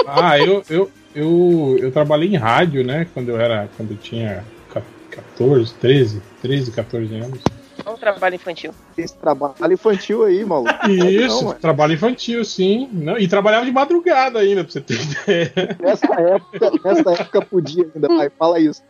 Ah, 0.05 0.37
eu, 0.37 0.63
eu, 0.69 0.91
eu, 1.15 1.77
eu 1.79 1.91
trabalhei 1.91 2.29
em 2.29 2.35
rádio, 2.37 2.83
né? 2.83 3.07
Quando 3.13 3.29
eu 3.29 3.39
era. 3.39 3.69
Quando 3.77 3.91
eu 3.91 3.97
tinha 3.97 4.43
ca- 4.73 4.81
14, 5.11 5.73
13, 5.75 6.21
13, 6.41 6.71
14 6.71 7.15
anos. 7.15 7.39
Um 7.85 7.97
trabalho 7.97 8.35
infantil. 8.35 8.73
Esse 8.97 9.15
trabalho 9.17 9.73
infantil 9.73 10.23
aí, 10.23 10.45
maluco. 10.45 10.69
Isso, 10.89 11.43
Não, 11.43 11.53
trabalho 11.53 11.93
infantil, 11.93 12.43
sim. 12.45 12.87
Não, 12.91 13.17
e 13.17 13.27
trabalhava 13.27 13.65
de 13.65 13.71
madrugada 13.71 14.39
ainda, 14.39 14.63
pra 14.63 14.71
você 14.71 14.81
ter 14.81 14.99
ideia. 15.01 15.77
Nessa 15.81 16.13
época, 16.13 16.71
nessa 16.83 17.11
época 17.11 17.41
podia 17.41 17.89
ainda, 17.93 18.07
pai. 18.07 18.29
Fala 18.37 18.59
isso. 18.59 18.81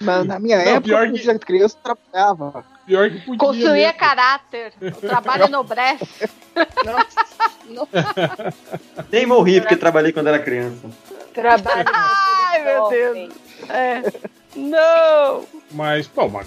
Na, 0.00 0.24
na 0.24 0.38
minha 0.38 0.56
Não, 0.56 0.62
época, 0.64 0.80
pior 0.82 1.06
quando 1.06 1.18
que- 1.18 1.26
eu 1.26 1.30
era 1.30 1.38
criança, 1.38 1.76
eu 1.78 1.82
trabalhava. 1.82 2.64
Pior 2.86 3.10
que 3.10 3.18
podia. 3.20 3.38
Construía 3.38 3.86
mesmo. 3.86 3.98
caráter. 3.98 4.72
O 4.80 5.00
trabalho 5.00 5.44
enobrece. 5.44 6.28
Nem 9.10 9.26
morri 9.26 9.60
porque 9.60 9.76
trabalhei 9.76 10.12
quando 10.12 10.28
era 10.28 10.38
criança. 10.38 10.88
Trabalho 11.34 11.88
Ai, 11.92 12.64
meu. 12.64 12.88
Deus. 12.88 13.30
É. 13.68 14.02
Não! 14.56 15.44
Mas, 15.70 16.08
pô, 16.08 16.28
mas 16.28 16.46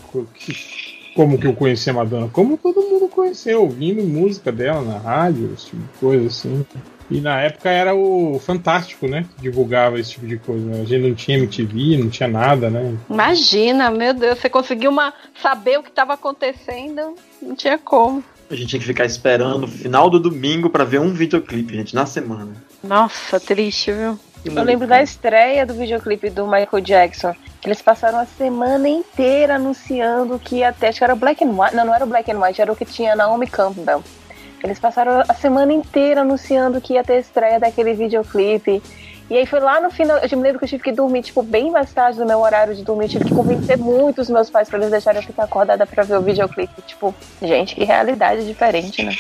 como 1.16 1.38
que 1.38 1.48
eu 1.48 1.54
conheci 1.54 1.90
a 1.90 1.94
Madonna? 1.94 2.30
Como 2.32 2.58
todo 2.58 2.82
mundo 2.82 3.08
conheceu, 3.08 3.62
ouvindo 3.62 4.04
música 4.04 4.52
dela 4.52 4.82
na 4.82 4.98
rádio, 4.98 5.52
esse 5.54 5.68
tipo 5.68 5.82
de 5.82 6.00
coisa 6.00 6.28
assim. 6.28 6.66
E 7.10 7.20
na 7.20 7.42
época 7.42 7.70
era 7.70 7.94
o 7.94 8.40
Fantástico, 8.40 9.06
né? 9.06 9.26
Que 9.36 9.42
divulgava 9.42 10.00
esse 10.00 10.12
tipo 10.12 10.26
de 10.26 10.38
coisa. 10.38 10.66
né? 10.66 10.82
A 10.82 10.86
gente 10.86 11.08
não 11.10 11.14
tinha 11.14 11.38
MTV, 11.38 11.98
não 11.98 12.10
tinha 12.10 12.30
nada, 12.30 12.70
né? 12.70 12.96
Imagina, 13.10 13.92
meu 13.92 14.14
Deus, 14.14 14.40
você 14.40 14.50
conseguiu 14.50 14.90
uma, 14.90 15.14
saber 15.42 15.78
o 15.78 15.84
que 15.84 15.90
estava 15.90 16.14
acontecendo, 16.14 17.16
não 17.42 17.54
tinha 17.54 17.78
como. 17.78 18.24
A 18.50 18.56
gente 18.56 18.68
tinha 18.68 18.80
que 18.80 18.86
ficar 18.86 19.06
esperando 19.06 19.66
o 19.66 19.68
final 19.68 20.10
do 20.10 20.20
domingo 20.20 20.70
pra 20.70 20.84
ver 20.86 21.00
um 21.02 21.14
videoclipe, 21.14 21.74
gente, 21.76 21.94
na 21.94 22.06
semana. 22.06 22.52
Nossa, 22.84 23.40
triste, 23.40 23.92
viu? 23.92 24.18
Eu 24.44 24.64
lembro 24.64 24.88
da 24.88 25.02
estreia 25.02 25.66
do 25.66 25.74
videoclipe 25.74 26.30
do 26.30 26.46
Michael 26.46 26.82
Jackson. 26.82 27.36
Eles 27.64 27.82
passaram 27.82 28.18
a 28.18 28.26
semana 28.26 28.90
inteira 28.90 29.56
anunciando 29.56 30.40
que 30.40 30.58
ia 30.58 30.74
ter. 30.74 30.88
Acho 30.88 30.98
que 30.98 31.04
era 31.04 31.14
o 31.14 31.18
Black 31.18 31.44
and 31.44 31.50
White. 31.50 31.76
Não, 31.76 31.86
não 31.86 31.94
era 31.94 32.04
o 32.04 32.08
Black 32.08 32.32
and 32.32 32.40
White, 32.40 32.62
era 32.62 32.72
o 32.72 32.76
que 32.76 32.86
tinha 32.86 33.16
Naomi 33.16 33.46
Campbell. 33.46 34.04
Eles 34.64 34.80
passaram 34.80 35.24
a 35.28 35.34
semana 35.34 35.74
inteira 35.74 36.22
anunciando 36.22 36.82
que 36.82 36.94
ia 36.94 37.04
ter 37.04 37.14
a 37.14 37.20
estreia 37.20 37.60
daquele 37.60 37.94
videoclipe. 37.94 38.82
E 39.30 39.38
aí 39.38 39.46
foi 39.46 39.60
lá 39.60 39.80
no 39.80 39.90
final, 39.90 40.18
eu 40.18 40.38
me 40.38 40.44
lembro 40.44 40.60
que 40.60 40.66
eu 40.66 40.70
tive 40.70 40.84
que 40.84 40.92
dormir, 40.92 41.24
tipo, 41.24 41.42
bem 41.42 41.72
mais 41.72 41.94
tarde 41.94 42.20
do 42.20 42.26
meu 42.26 42.40
horário 42.40 42.76
de 42.76 42.84
dormir. 42.84 43.06
Eu 43.06 43.10
tive 43.10 43.26
que 43.26 43.34
convencer 43.34 43.78
muito 43.78 44.22
os 44.22 44.30
meus 44.30 44.50
pais 44.50 44.68
pra 44.68 44.78
eles 44.78 44.92
deixarem 44.92 45.22
eu 45.22 45.26
ficar 45.26 45.44
acordada 45.44 45.86
pra 45.86 46.04
ver 46.04 46.18
o 46.18 46.22
videoclipe. 46.22 46.82
Tipo, 46.82 47.16
gente, 47.42 47.76
que 47.76 47.84
realidade 47.84 48.46
diferente, 48.46 49.04
né? 49.04 49.16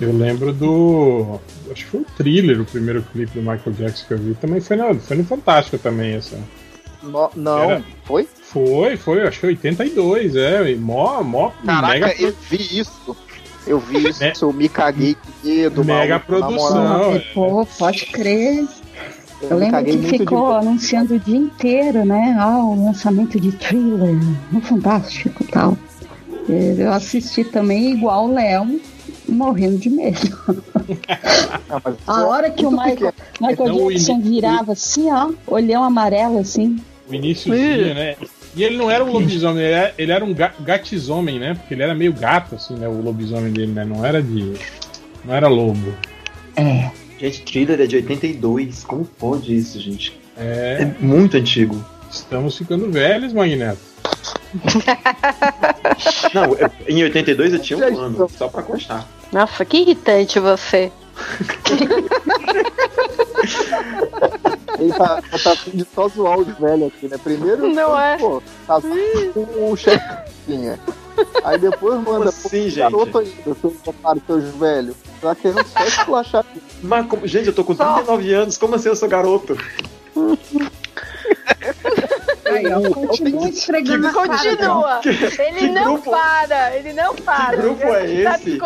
Eu 0.00 0.12
lembro 0.16 0.52
do. 0.52 1.38
Acho 1.70 1.84
que 1.84 1.90
foi 1.90 2.00
o 2.00 2.06
thriller, 2.16 2.60
o 2.60 2.64
primeiro 2.64 3.02
clipe 3.12 3.32
do 3.32 3.40
Michael 3.40 3.72
Jackson 3.76 4.06
que 4.06 4.14
eu 4.14 4.18
vi. 4.18 4.34
Também 4.34 4.60
foi 4.60 4.76
no, 4.76 4.94
foi 4.98 5.16
no 5.16 5.24
Fantástico 5.24 5.78
também, 5.78 6.14
essa. 6.14 6.38
No- 7.02 7.30
não, 7.36 7.58
Era- 7.70 7.82
foi? 8.04 8.26
Foi, 8.42 8.96
foi, 8.96 9.26
acho 9.26 9.40
que 9.40 9.46
82, 9.46 10.36
é. 10.36 10.70
e 10.70 10.76
Mó, 10.76 11.22
mó, 11.22 11.50
Caraca, 11.64 11.92
mega, 12.08 12.14
eu 12.22 12.34
vi 12.48 12.78
isso. 12.80 13.16
Eu 13.66 13.78
vi 13.78 14.08
isso, 14.08 14.44
eu 14.44 14.52
me 14.52 14.68
caguei 14.68 15.16
de 15.44 15.48
medo, 15.50 15.84
Mega 15.84 16.14
maluco, 16.28 16.32
na 16.32 16.46
produção, 16.46 17.14
é. 17.14 17.18
Pô, 17.34 17.66
pode 17.78 18.06
crer. 18.06 18.66
Eu 19.42 19.56
me 19.58 19.70
lembro 19.70 19.84
que 19.84 19.96
de 19.96 20.08
ficou 20.18 20.48
medo. 20.54 20.68
anunciando 20.68 21.14
o 21.14 21.18
dia 21.18 21.36
inteiro, 21.36 22.04
né? 22.04 22.36
Ah, 22.38 22.58
o 22.58 22.84
lançamento 22.86 23.38
de 23.40 23.52
thriller, 23.52 24.14
no 24.52 24.60
Fantástico 24.60 25.42
e 25.42 25.46
tal. 25.46 25.76
Eu 26.48 26.92
assisti 26.92 27.44
também 27.44 27.92
igual 27.92 28.26
o 28.26 28.32
Léo, 28.34 28.80
morrendo 29.30 29.78
de 29.78 29.88
medo. 29.90 30.18
A 32.06 32.24
hora 32.26 32.50
que 32.50 32.64
o 32.66 32.70
Michael, 32.70 33.12
Michael 33.40 33.52
Então, 33.52 33.88
Jackson 33.88 34.20
virava 34.20 34.72
assim, 34.72 35.10
ó, 35.10 35.30
olhão 35.46 35.82
amarelo 35.84 36.38
assim. 36.38 36.78
O 37.08 37.14
iníciozinho, 37.14 37.94
né? 37.94 38.16
E 38.54 38.64
ele 38.64 38.76
não 38.76 38.90
era 38.90 39.04
um 39.04 39.12
lobisomem, 39.12 39.62
ele 39.64 39.72
era, 39.74 39.94
ele 39.96 40.12
era 40.12 40.24
um 40.24 40.34
ga- 40.34 40.54
gatisomem, 40.60 41.38
né? 41.38 41.54
Porque 41.54 41.74
ele 41.74 41.82
era 41.82 41.94
meio 41.94 42.12
gato, 42.12 42.56
assim, 42.56 42.74
né? 42.74 42.88
O 42.88 43.00
lobisomem 43.00 43.52
dele, 43.52 43.72
né? 43.72 43.84
Não 43.84 44.04
era 44.04 44.22
de. 44.22 44.54
Não 45.24 45.34
era 45.34 45.46
lobo. 45.48 45.94
É. 46.56 46.90
Gente, 47.18 47.42
thriller 47.42 47.80
é 47.80 47.86
de 47.86 47.96
82. 47.96 48.82
Como 48.84 49.04
pode 49.04 49.54
isso, 49.54 49.78
gente? 49.78 50.18
É. 50.36 50.78
É 50.80 51.04
muito 51.04 51.36
antigo. 51.36 51.84
Estamos 52.10 52.56
ficando 52.58 52.90
velhos, 52.90 53.32
Magneto. 53.32 53.78
Não, 56.34 56.44
eu- 56.54 56.70
em 56.88 57.02
82 57.04 57.52
eu 57.54 57.58
tinha 57.60 57.78
um 57.78 57.98
ano, 57.98 58.28
só 58.36 58.48
pra 58.48 58.62
constar. 58.62 59.06
Nossa, 59.32 59.64
que 59.64 59.78
irritante 59.78 60.38
você. 60.40 60.90
Ele 64.78 64.92
tá, 64.92 65.22
tá 65.42 65.52
afim 65.52 65.70
de 65.72 65.86
só 65.94 66.08
zoar 66.08 66.38
os 66.38 66.48
velhos 66.58 66.88
aqui, 66.88 67.06
né? 67.08 67.18
Primeiro, 67.22 67.68
Não 67.72 67.98
é? 68.00 68.16
pô, 68.16 68.42
tá 68.66 68.80
com 68.80 69.70
o 69.70 69.76
chefinha. 69.76 70.78
Aí 71.44 71.58
depois 71.58 72.00
manda 72.02 72.30
assim, 72.30 72.64
gente? 72.70 72.76
garoto 72.78 73.18
ainda, 73.18 73.56
otários, 73.86 74.24
seus 74.26 74.44
velhos. 74.56 74.96
Tá 75.20 75.34
querendo 75.34 75.64
só 75.66 75.84
esculachar. 75.84 76.44
Mas, 76.82 77.06
como- 77.06 77.26
gente, 77.26 77.48
eu 77.48 77.54
tô 77.54 77.62
com 77.62 77.74
39 77.74 78.32
anos, 78.32 78.56
como 78.56 78.74
assim 78.74 78.88
eu 78.88 78.96
sou 78.96 79.08
garoto? 79.08 79.56
Aí, 82.50 82.66
ó, 82.72 82.90
continua 82.90 83.48
esfregando 83.48 84.12
cara. 84.12 84.28
Continua. 84.28 84.98
Que- 85.02 85.08
Ele 85.42 85.58
que 85.58 85.68
não 85.68 85.84
grupo- 85.84 86.10
para, 86.10 86.76
ele 86.76 86.92
não 86.92 87.14
para. 87.16 87.50
Que 87.56 87.62
grupo 87.62 87.82
é 87.84 88.22
tá 88.24 88.34
esse? 88.36 88.58
Que 88.58 88.60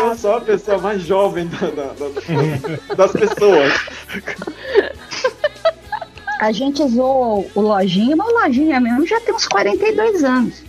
eu 0.00 0.14
sou 0.16 0.36
a 0.36 0.40
pessoa 0.40 0.78
mais 0.78 1.02
jovem 1.02 1.46
da- 1.48 1.70
da- 1.70 1.92
da- 1.94 2.94
das 2.94 3.12
pessoas. 3.12 3.72
A 6.40 6.52
gente 6.52 6.86
zoou 6.88 7.50
o 7.54 7.60
Lojinha, 7.60 8.14
mas 8.14 8.28
o 8.28 8.32
Lojinha 8.32 8.78
mesmo 8.80 9.04
já 9.06 9.20
tem 9.20 9.34
uns 9.34 9.46
42 9.46 10.22
anos. 10.24 10.62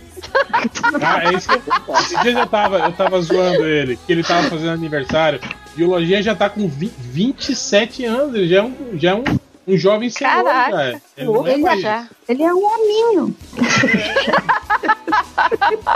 Ah, 1.02 1.24
é 1.24 1.34
isso 1.34 1.48
que 1.48 1.54
eu, 1.90 1.94
esse 1.96 2.16
dia 2.22 2.32
eu 2.40 2.46
tava, 2.46 2.78
eu 2.80 2.92
tava 2.92 3.20
zoando 3.22 3.64
ele, 3.66 3.96
que 4.06 4.12
ele 4.12 4.22
tava 4.22 4.48
fazendo 4.50 4.70
aniversário, 4.72 5.40
e 5.76 5.82
o 5.82 5.88
Lojinha 5.88 6.22
já 6.22 6.34
tá 6.34 6.48
com 6.50 6.68
vi- 6.68 6.92
27 6.98 8.04
anos, 8.04 8.34
ele 8.34 8.46
já 8.48 8.58
é 8.58 8.62
um, 8.62 8.74
já 8.94 9.10
é 9.10 9.14
um, 9.14 9.24
um 9.70 9.76
jovem 9.78 10.10
senhor, 10.10 10.30
Caraca. 10.30 10.70
cara. 10.70 11.02
Ele 11.16 11.26
não 11.26 11.46
é 11.46 11.52
Ele, 12.28 12.42
é 12.42 12.54
um 12.54 12.66
hominho. 12.66 13.34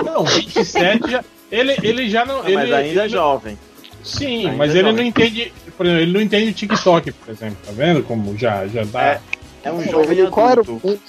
Não, 0.05 0.25
27 0.25 1.11
já. 1.11 1.25
Ele, 1.51 1.77
ele 1.83 2.11
já 2.11 2.25
não. 2.25 2.41
Ah, 2.41 2.45
mas 2.45 2.65
ele, 2.65 2.75
ainda 2.75 3.01
é 3.01 3.05
ele- 3.05 3.09
jovem. 3.09 3.59
Sim, 4.03 4.47
Ainda 4.47 4.57
mas 4.57 4.71
é 4.75 4.79
ele 4.79 4.89
jovem. 4.89 4.97
não 4.97 5.03
entende. 5.05 5.53
Por 5.77 5.87
exemplo, 5.87 6.03
ele 6.03 6.13
não 6.13 6.21
entende 6.21 6.51
o 6.51 6.55
TikTok, 6.55 7.13
por 7.13 7.33
exemplo. 7.33 7.57
Tá 7.65 7.73
vendo 7.73 8.03
como 8.03 8.37
já, 8.37 8.67
já 8.67 8.85
dá. 8.85 9.21
É 9.63 9.73
um 9.73 9.81
Ele- 9.81 10.27
qual 10.29 10.51
era 10.51 10.63
o 10.63 10.81
meme? 10.83 11.01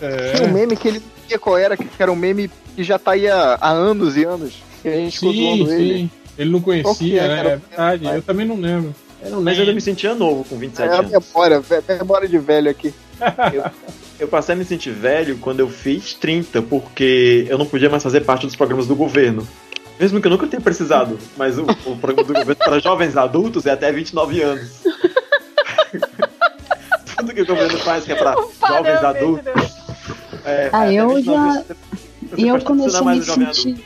É. 0.00 0.32
Tinha 0.32 0.48
um 0.48 0.52
meme 0.52 0.76
que 0.76 0.88
ele 0.88 0.98
não 1.00 1.06
sabia 1.22 1.38
qual 1.38 1.58
era, 1.58 1.76
que 1.76 1.86
era 1.98 2.12
um 2.12 2.16
meme 2.16 2.50
que 2.76 2.84
já 2.84 2.98
tá 2.98 3.12
aí 3.12 3.28
há, 3.28 3.58
há 3.60 3.70
anos 3.70 4.16
e 4.16 4.24
anos. 4.24 4.54
Que 4.82 4.88
a 4.88 4.92
gente 4.92 5.18
Sim, 5.18 5.32
zoando 5.58 5.72
ele. 5.72 5.94
sim. 5.98 6.10
Ele 6.38 6.50
não 6.50 6.60
conhecia, 6.60 7.22
é, 7.22 7.28
né? 7.28 7.40
É 7.40 7.56
verdade, 7.56 8.06
eu 8.06 8.22
também 8.22 8.46
não 8.46 8.56
lembro. 8.56 8.94
Eu 9.22 9.30
não 9.30 9.42
Mas 9.42 9.56
eu 9.56 9.62
ainda 9.62 9.74
me 9.74 9.80
sentia 9.80 10.14
novo 10.14 10.44
com 10.44 10.56
27 10.56 10.88
É 10.88 10.92
a 10.92 10.98
anos. 11.00 11.10
memória, 11.10 11.60
ve- 11.60 11.82
memória 11.98 12.28
de 12.28 12.38
velho 12.38 12.70
aqui. 12.70 12.94
Eu 14.20 14.26
passei 14.26 14.54
a 14.54 14.58
me 14.58 14.64
sentir 14.64 14.90
velho 14.90 15.38
quando 15.38 15.60
eu 15.60 15.68
fiz 15.68 16.12
30, 16.14 16.60
porque 16.62 17.46
eu 17.48 17.56
não 17.56 17.64
podia 17.64 17.88
mais 17.88 18.02
fazer 18.02 18.22
parte 18.22 18.46
dos 18.46 18.56
programas 18.56 18.88
do 18.88 18.96
governo. 18.96 19.46
Mesmo 19.98 20.20
que 20.20 20.26
eu 20.26 20.30
nunca 20.32 20.44
tenha 20.48 20.60
precisado, 20.60 21.16
mas 21.36 21.56
o, 21.56 21.62
o 21.86 21.96
programa 21.96 22.26
do 22.26 22.34
governo 22.34 22.56
para 22.56 22.80
jovens 22.80 23.16
adultos 23.16 23.64
é 23.64 23.70
até 23.70 23.92
29 23.92 24.42
anos. 24.42 24.70
Tudo 27.16 27.34
que 27.34 27.42
o 27.42 27.46
governo 27.46 27.78
faz 27.78 28.04
que 28.04 28.12
é 28.12 28.14
para 28.16 28.34
jovens 28.68 29.04
adultos. 29.04 29.46
É, 30.44 30.70
Ah, 30.72 30.82
até 30.82 30.94
eu 30.94 31.14
29 31.14 31.58
já. 31.58 31.64
E 32.36 32.48
eu 32.48 32.60
comecei 32.60 33.00
a 33.00 33.04
me 33.04 33.22
sentir. 33.22 33.84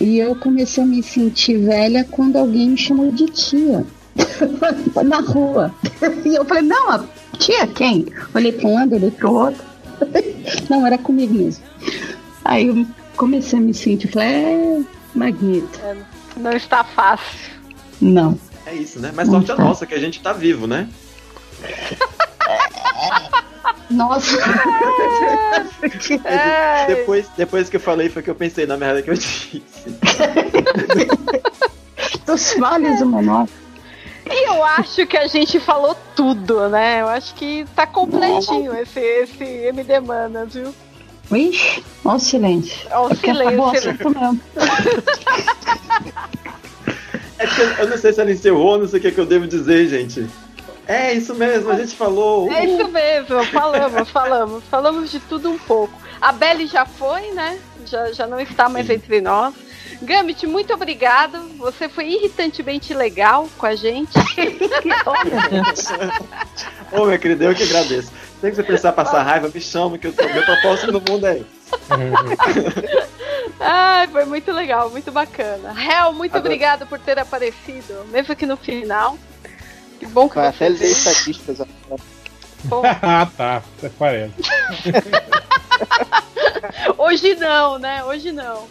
E 0.00 0.18
eu 0.18 0.36
comecei 0.36 0.82
a 0.82 0.86
me 0.86 1.02
sentir 1.02 1.58
velha 1.58 2.04
quando 2.10 2.36
alguém 2.36 2.70
me 2.70 2.76
chamou 2.76 3.10
de 3.10 3.26
tia. 3.26 3.84
Na 5.04 5.20
rua. 5.20 5.74
E 6.24 6.34
eu 6.34 6.44
falei, 6.44 6.62
não, 6.62 6.90
a 6.90 7.04
tia 7.38 7.66
quem? 7.66 8.06
Olhei 8.34 8.52
para 8.52 8.68
um 8.68 8.74
lado, 8.74 8.94
olhei 8.94 9.10
para 9.10 9.28
o 9.28 9.34
outro. 9.34 9.62
Não, 10.70 10.86
era 10.86 10.96
comigo 10.96 11.34
mesmo. 11.34 11.62
Aí 12.44 12.68
eu 12.68 12.86
comecei 13.16 13.58
a 13.58 13.62
me 13.62 13.74
sentir, 13.74 14.08
falei, 14.08 14.28
é, 14.28 14.80
Magneto. 15.14 15.78
Não 16.36 16.52
está 16.52 16.82
fácil. 16.82 17.50
Não. 18.00 18.38
É 18.64 18.74
isso, 18.74 18.98
né? 18.98 19.12
Mas 19.14 19.28
sorte 19.28 19.52
a 19.52 19.56
nossa 19.56 19.86
que 19.86 19.94
a 19.94 19.98
gente 19.98 20.20
tá 20.20 20.32
vivo, 20.32 20.66
né? 20.66 20.88
Nossa. 23.90 24.38
Ai. 26.24 26.86
Depois, 26.86 27.26
depois 27.36 27.68
que 27.68 27.76
eu 27.76 27.80
falei 27.80 28.08
foi 28.08 28.22
que 28.22 28.30
eu 28.30 28.34
pensei 28.34 28.64
na 28.64 28.76
merda 28.76 29.02
que 29.02 29.10
eu 29.10 29.14
disse. 29.14 29.62
Dos 32.24 32.54
males 32.56 33.00
o 33.00 33.06
menor. 33.06 33.48
Eu 34.30 34.64
acho 34.64 35.06
que 35.06 35.16
a 35.16 35.26
gente 35.26 35.58
falou 35.58 35.96
tudo, 36.14 36.68
né? 36.68 37.00
Eu 37.00 37.08
acho 37.08 37.34
que 37.34 37.66
tá 37.74 37.86
completinho 37.86 38.74
esse, 38.76 39.00
esse 39.00 39.44
MD 39.44 40.00
Manas, 40.00 40.54
viu? 40.54 40.72
Ixi, 41.32 41.84
olha 42.04 42.16
o 42.16 42.20
silêncio. 42.20 42.88
Olha 42.90 43.00
o 43.00 43.08
Porque 43.08 43.32
silêncio. 43.32 43.90
É 47.38 47.46
que 47.46 47.60
eu, 47.60 47.68
eu 47.70 47.88
não 47.88 47.96
sei 47.96 48.12
se 48.12 48.20
ela 48.20 48.30
encerrou, 48.30 48.78
não 48.78 48.86
sei 48.86 48.98
o 48.98 49.02
que, 49.02 49.08
é 49.08 49.10
que 49.10 49.18
eu 49.18 49.26
devo 49.26 49.46
dizer, 49.46 49.88
gente. 49.88 50.28
É 50.86 51.14
isso 51.14 51.34
mesmo, 51.34 51.70
a 51.70 51.76
gente 51.76 51.94
falou. 51.94 52.50
É 52.52 52.66
isso 52.66 52.88
mesmo, 52.88 53.44
falamos, 53.46 54.10
falamos. 54.10 54.64
Falamos 54.64 55.10
de 55.10 55.20
tudo 55.20 55.48
um 55.50 55.58
pouco. 55.58 55.96
A 56.20 56.32
Belly 56.32 56.66
já 56.66 56.84
foi, 56.84 57.30
né? 57.30 57.58
Já, 57.86 58.12
já 58.12 58.26
não 58.26 58.40
está 58.40 58.68
mais 58.68 58.90
entre 58.90 59.20
nós. 59.20 59.54
Gambit, 60.02 60.46
muito 60.46 60.72
obrigado. 60.72 61.38
Você 61.58 61.88
foi 61.88 62.08
irritantemente 62.08 62.94
legal 62.94 63.48
com 63.58 63.66
a 63.66 63.74
gente. 63.74 64.12
Ô, 66.92 67.04
meu 67.04 67.18
querido, 67.18 67.44
eu 67.44 67.54
que 67.54 67.62
agradeço. 67.64 68.10
Tem 68.40 68.50
que 68.50 68.56
você 68.56 68.62
precisar 68.62 68.92
passar 68.92 69.22
raiva, 69.22 69.50
me 69.52 69.60
chama, 69.60 69.98
que 69.98 70.06
eu 70.06 70.12
tô, 70.14 70.24
meu 70.24 70.42
propósito 70.44 70.90
no 70.90 71.00
mundo 71.00 71.26
é 71.26 71.38
esse. 71.38 71.60
Ai, 73.60 74.08
foi 74.08 74.24
muito 74.24 74.50
legal, 74.50 74.88
muito 74.88 75.12
bacana. 75.12 75.74
Hel, 75.78 76.14
muito 76.14 76.32
Adoro. 76.32 76.46
obrigado 76.46 76.86
por 76.86 76.98
ter 76.98 77.18
aparecido, 77.18 78.06
mesmo 78.10 78.34
que 78.34 78.46
no 78.46 78.56
final. 78.56 79.18
Que 79.98 80.06
bom 80.06 80.26
que 80.28 80.36
Vai 80.36 80.50
você 80.50 80.64
até 80.64 80.68
ler 80.78 80.90
estatísticas 80.90 81.60
agora. 81.84 82.02
ah, 83.02 83.28
tá. 83.36 83.62
Até 83.78 83.90
parece. 83.98 84.32
Hoje 86.96 87.34
não, 87.34 87.78
né? 87.78 88.02
Hoje 88.04 88.32
não. 88.32 88.66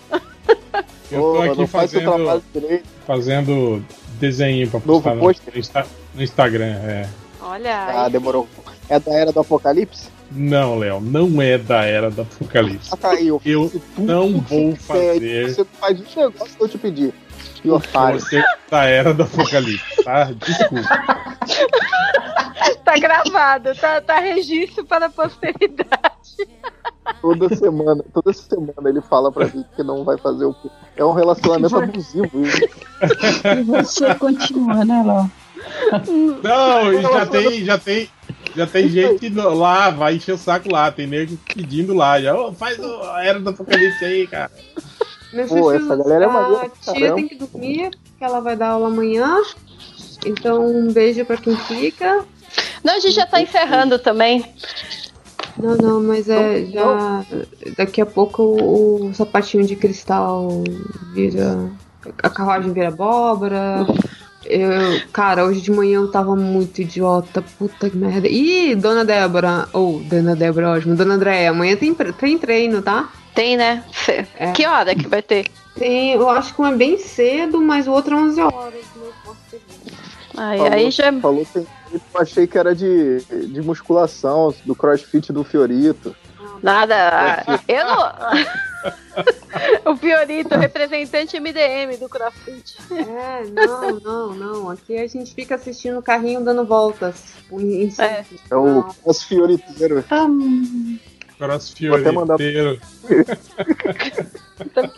Eu 1.11 1.21
tô 1.21 1.41
aqui 1.41 1.57
não 1.59 1.67
faz 1.67 1.91
seu 1.91 2.01
fazendo, 2.01 2.15
trabalho 2.17 2.43
direito. 2.53 2.85
fazendo 3.05 3.85
desenho 4.19 4.69
pra 4.69 4.79
Novo 4.85 5.01
postar 5.01 5.15
no, 5.15 5.23
no 5.23 5.31
Insta- 5.59 5.85
no 6.15 6.23
Instagram. 6.23 6.65
É. 6.83 7.07
Olha. 7.41 8.03
Ah, 8.03 8.09
demorou. 8.09 8.47
É 8.89 8.99
da 8.99 9.11
era 9.13 9.31
do 9.31 9.39
apocalipse? 9.39 10.09
Não, 10.31 10.77
Léo, 10.77 10.99
não 11.01 11.41
é 11.41 11.57
da 11.57 11.83
era 11.85 12.11
do 12.11 12.21
apocalipse. 12.21 12.89
Ah, 12.91 12.97
tá 12.97 13.11
aí, 13.11 13.27
eu 13.29 13.41
Eu 13.43 13.71
não 13.97 14.39
vou 14.41 14.75
fazer 14.75 15.49
Você 15.49 15.65
faz 15.79 15.99
os 15.99 16.15
negócios 16.15 16.55
que 16.55 16.63
eu 16.63 16.69
te 16.69 16.77
pedi. 16.77 17.13
Que 17.61 17.69
otário. 17.69 18.19
você 18.19 18.41
da 18.69 18.85
era 18.85 19.13
do 19.13 19.23
apocalipse, 19.23 20.03
tá? 20.03 20.31
Desculpa. 20.31 20.89
Tá 22.83 22.97
gravado, 22.97 23.75
tá, 23.75 24.01
tá 24.01 24.19
registro 24.19 24.83
para 24.85 25.05
a 25.05 25.09
posteridade. 25.09 26.47
Toda 27.21 27.55
semana, 27.55 28.03
toda 28.13 28.33
semana 28.33 28.89
ele 28.89 29.01
fala 29.01 29.31
pra 29.31 29.45
mim 29.47 29.63
que 29.75 29.83
não 29.83 30.03
vai 30.03 30.17
fazer 30.17 30.45
o. 30.45 30.55
É 30.95 31.03
um 31.05 31.11
relacionamento 31.13 31.75
abusivo. 31.77 32.29
isso. 32.43 32.59
E 33.47 33.63
você 33.63 34.15
continua, 34.15 34.83
né, 34.85 35.03
Léo? 35.05 35.31
Não, 36.43 36.93
e 36.93 37.01
já 37.01 37.25
tem, 37.25 37.65
já 37.65 37.77
tem, 37.77 38.09
já 38.55 38.67
tem 38.67 38.87
gente 38.89 39.29
lá, 39.29 39.89
vai 39.89 40.15
encher 40.15 40.33
o 40.33 40.37
saco 40.37 40.71
lá, 40.71 40.91
tem 40.91 41.05
nego 41.07 41.37
pedindo 41.53 41.93
lá, 41.93 42.19
já, 42.21 42.35
"Ô, 42.35 42.53
faz 42.53 42.77
o- 42.79 43.03
a 43.03 43.23
era 43.23 43.39
do 43.39 43.49
apocalipse 43.49 44.03
aí, 44.05 44.27
cara. 44.27 44.51
Meus 45.33 45.49
Pô, 45.49 45.71
essa 45.71 45.95
galera 45.95 46.25
é 46.25 46.27
maneira 46.27 46.65
a 46.65 46.69
tia 46.69 46.93
caramba. 46.93 47.15
tem 47.15 47.27
que 47.27 47.35
dormir, 47.35 47.91
porque 47.91 48.23
ela 48.23 48.39
vai 48.39 48.55
dar 48.55 48.69
aula 48.69 48.87
amanhã. 48.87 49.37
Então, 50.25 50.65
um 50.65 50.91
beijo 50.91 51.23
pra 51.25 51.37
quem 51.37 51.55
fica. 51.55 52.23
Não, 52.83 52.95
a 52.95 52.99
gente 52.99 53.15
já 53.15 53.25
tá 53.25 53.41
encerrando 53.41 53.99
também. 53.99 54.45
Não, 55.57 55.75
não, 55.75 56.01
mas 56.03 56.29
é 56.29 56.65
já. 56.65 57.25
Daqui 57.77 58.01
a 58.01 58.05
pouco 58.05 58.41
o, 58.43 59.07
o 59.09 59.13
sapatinho 59.13 59.65
de 59.65 59.75
cristal 59.75 60.63
vira. 61.13 61.69
A 62.23 62.29
carruagem 62.29 62.71
vira 62.71 62.87
abóbora. 62.87 63.85
Eu, 64.45 64.69
cara, 65.11 65.43
hoje 65.45 65.59
de 65.61 65.69
manhã 65.69 65.97
eu 65.99 66.09
tava 66.09 66.35
muito 66.35 66.81
idiota. 66.81 67.43
Puta 67.57 67.89
que 67.89 67.97
merda. 67.97 68.27
Ih, 68.27 68.73
dona 68.75 69.03
Débora. 69.03 69.67
Ou, 69.73 69.99
dona 69.99 70.35
Débora, 70.35 70.71
ótimo. 70.71 70.95
Dona 70.95 71.15
Andréia, 71.15 71.49
amanhã 71.51 71.75
tem, 71.75 71.93
tem 71.93 72.37
treino, 72.37 72.81
tá? 72.81 73.09
Tem, 73.35 73.57
né? 73.57 73.83
É. 74.37 74.51
Que 74.53 74.65
hora 74.65 74.95
que 74.95 75.07
vai 75.07 75.21
ter? 75.21 75.47
Tem, 75.75 76.13
eu 76.13 76.29
acho 76.29 76.55
que 76.55 76.61
um 76.61 76.65
é 76.67 76.75
bem 76.75 76.97
cedo, 76.97 77.61
mas 77.61 77.87
o 77.87 77.91
outro 77.91 78.15
é 78.15 78.19
11 78.21 78.41
horas. 78.41 78.73
né? 78.73 79.59
Aí, 80.37 80.57
Falou, 80.57 80.73
aí 80.73 80.91
já. 80.91 81.13
falou 81.13 81.45
tem 81.53 81.67
eu 81.93 82.01
achei 82.21 82.47
que 82.47 82.57
era 82.57 82.75
de, 82.75 83.21
de 83.21 83.61
musculação, 83.61 84.53
do 84.65 84.75
crossfit 84.75 85.31
do 85.31 85.43
Fiorito. 85.43 86.15
Nada. 86.61 87.43
Eu 87.67 87.85
não. 87.85 88.13
o 89.93 89.95
Fiorito, 89.97 90.55
representante 90.55 91.39
MDM 91.39 91.97
do 91.99 92.09
CrossFit. 92.09 92.75
É, 92.91 93.45
não, 93.49 93.99
não, 93.99 94.33
não. 94.33 94.69
Aqui 94.69 94.97
a 94.97 95.07
gente 95.07 95.33
fica 95.33 95.55
assistindo 95.55 95.99
o 95.99 96.03
carrinho 96.03 96.43
dando 96.43 96.65
voltas. 96.65 97.33
É. 97.97 98.25
É 98.49 98.55
o 98.55 98.83
cross 98.83 99.23
fioriteiro. 99.23 100.03
Cross 101.37 101.73
Vou 101.79 101.95
até 101.95 102.11
mandar- 102.11 102.35
inteiro. 102.35 102.79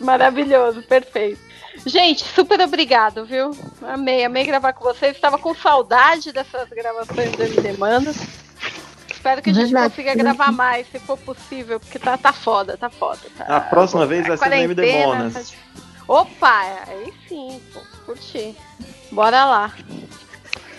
Maravilhoso, 0.00 0.82
perfeito. 0.82 1.51
Gente, 1.86 2.24
super 2.24 2.60
obrigado, 2.60 3.24
viu? 3.24 3.50
Amei, 3.82 4.24
amei 4.24 4.44
gravar 4.44 4.72
com 4.72 4.84
vocês. 4.84 5.14
Estava 5.14 5.38
com 5.38 5.54
saudade 5.54 6.32
dessas 6.32 6.68
gravações 6.68 7.32
do 7.32 7.42
MD 7.42 7.72
Manda. 7.78 8.12
Espero 9.10 9.40
que 9.40 9.50
a 9.50 9.52
gente 9.54 9.66
Verdade. 9.66 9.90
consiga 9.90 10.14
gravar 10.14 10.50
mais, 10.52 10.86
se 10.90 10.98
for 10.98 11.16
possível, 11.16 11.78
porque 11.78 11.98
tá, 11.98 12.18
tá 12.18 12.32
foda, 12.32 12.76
tá 12.76 12.90
foda. 12.90 13.20
Tá... 13.36 13.44
A 13.44 13.60
próxima 13.60 14.04
vez 14.04 14.26
vai 14.26 14.36
ser 14.36 14.48
no 14.48 14.54
MD 14.54 14.82
quarentena, 14.82 15.06
Monas. 15.16 15.50
tá. 15.50 15.56
Opa, 16.08 16.60
aí 16.88 17.12
sim, 17.28 17.60
pô, 17.72 17.80
curti. 18.04 18.56
Bora 19.10 19.44
lá. 19.44 19.72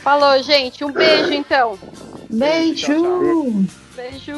Falou, 0.04 0.44
gente. 0.44 0.84
Um 0.84 0.92
beijo, 0.92 1.32
então. 1.32 1.80
Beijo! 2.30 3.66
Beijo. 3.96 4.36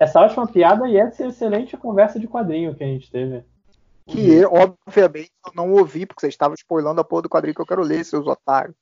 Essa 0.00 0.18
ótima 0.18 0.46
piada 0.46 0.88
e 0.88 0.96
essa 0.96 1.26
excelente 1.26 1.76
conversa 1.76 2.18
de 2.18 2.26
quadrinho 2.26 2.74
que 2.74 2.82
a 2.82 2.86
gente 2.86 3.10
teve. 3.10 3.44
Que, 4.06 4.42
obviamente, 4.46 5.30
eu 5.46 5.52
não 5.54 5.72
ouvi, 5.72 6.06
porque 6.06 6.22
vocês 6.22 6.32
estavam 6.32 6.54
spoilando 6.54 7.02
a 7.02 7.04
porra 7.04 7.22
do 7.22 7.28
quadrinho 7.28 7.54
que 7.54 7.60
eu 7.60 7.66
quero 7.66 7.82
ler, 7.82 8.02
seus 8.02 8.26
otários. 8.26 8.74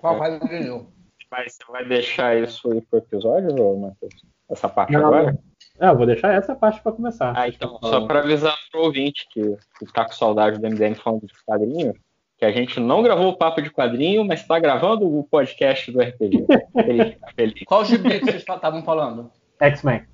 Qual 0.00 0.18
quadrinho? 0.18 0.92
Mas 1.30 1.54
você 1.54 1.72
vai 1.72 1.84
deixar 1.84 2.36
isso 2.36 2.70
aí 2.72 2.80
pro 2.80 2.98
episódio, 2.98 3.50
Matheus? 3.78 4.14
Essa 4.50 4.68
parte 4.68 4.92
Não, 4.92 5.06
agora? 5.06 5.38
É, 5.80 5.88
eu 5.88 5.96
vou 5.96 6.06
deixar 6.06 6.32
essa 6.32 6.56
parte 6.56 6.82
pra 6.82 6.92
começar. 6.92 7.32
Ah, 7.36 7.48
então, 7.48 7.78
só 7.80 8.04
pra 8.06 8.18
avisar 8.18 8.56
pro 8.70 8.82
ouvinte 8.82 9.26
que, 9.30 9.56
que 9.78 9.92
tá 9.92 10.04
com 10.04 10.12
saudade 10.12 10.58
do 10.58 10.68
MDM 10.68 10.94
falando 10.96 11.26
de 11.26 11.34
quadrinho, 11.46 11.94
que 12.36 12.44
a 12.44 12.50
gente 12.50 12.80
não 12.80 13.02
gravou 13.02 13.28
o 13.28 13.36
papo 13.36 13.62
de 13.62 13.70
quadrinho, 13.70 14.24
mas 14.24 14.46
tá 14.46 14.58
gravando 14.58 15.06
o 15.06 15.22
podcast 15.24 15.90
do 15.90 16.00
RPG. 16.00 16.46
Fica 17.14 17.32
feliz. 17.34 17.64
Qual 17.64 17.84
gibi 17.84 18.18
que 18.18 18.26
vocês 18.26 18.44
estavam 18.48 18.82
falando? 18.82 19.30
X-Men. 19.60 20.04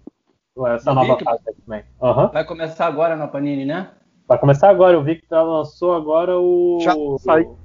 Essa 0.75 0.93
nova 0.93 1.15
Vic? 1.15 1.25
fase 1.25 1.43
X-Men. 1.49 1.83
Aham. 2.03 2.31
Vai 2.33 2.45
começar 2.45 2.87
agora 2.87 3.17
na 3.17 3.29
Panini, 3.29 3.65
né? 3.65 3.89
Vai 4.29 4.39
começar 4.39 4.69
agora. 4.69 4.95
Eu 4.95 5.03
vi 5.03 5.17
que 5.17 5.27
tá- 5.27 5.43
lançou 5.43 5.95
agora 5.95 6.39
o. 6.39 6.79
Já 6.83 6.93
saiu. 7.19 7.57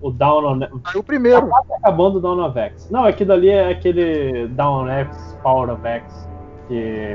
O 0.00 0.10
Down 0.10 0.44
on. 0.44 0.60
O 0.94 1.02
primeiro. 1.02 1.48
Tá 1.48 1.62
acabando 1.78 2.18
o 2.18 2.20
Down 2.20 2.44
of 2.46 2.58
X. 2.58 2.90
Não, 2.90 3.04
aquilo 3.04 3.32
ali 3.32 3.48
é 3.48 3.70
aquele 3.70 4.48
Down 4.48 4.84
on 4.84 4.88
X, 4.88 5.38
Power 5.42 5.70
of 5.70 5.86
X, 5.86 6.28
que. 6.68 7.14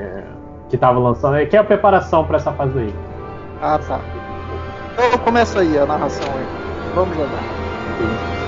que 0.70 0.78
tava 0.78 1.00
lançando. 1.00 1.36
é 1.38 1.46
Que 1.46 1.56
é 1.56 1.60
a 1.60 1.64
preparação 1.64 2.26
pra 2.26 2.38
essa 2.38 2.52
fase 2.54 2.78
aí. 2.80 2.94
Ah, 3.62 3.80
tá. 3.80 4.00
Então 4.94 5.18
começa 5.20 5.60
aí 5.60 5.78
a 5.78 5.86
narração 5.86 6.26
aí. 6.36 6.46
Vamos 6.96 7.16
jogar. 7.16 8.39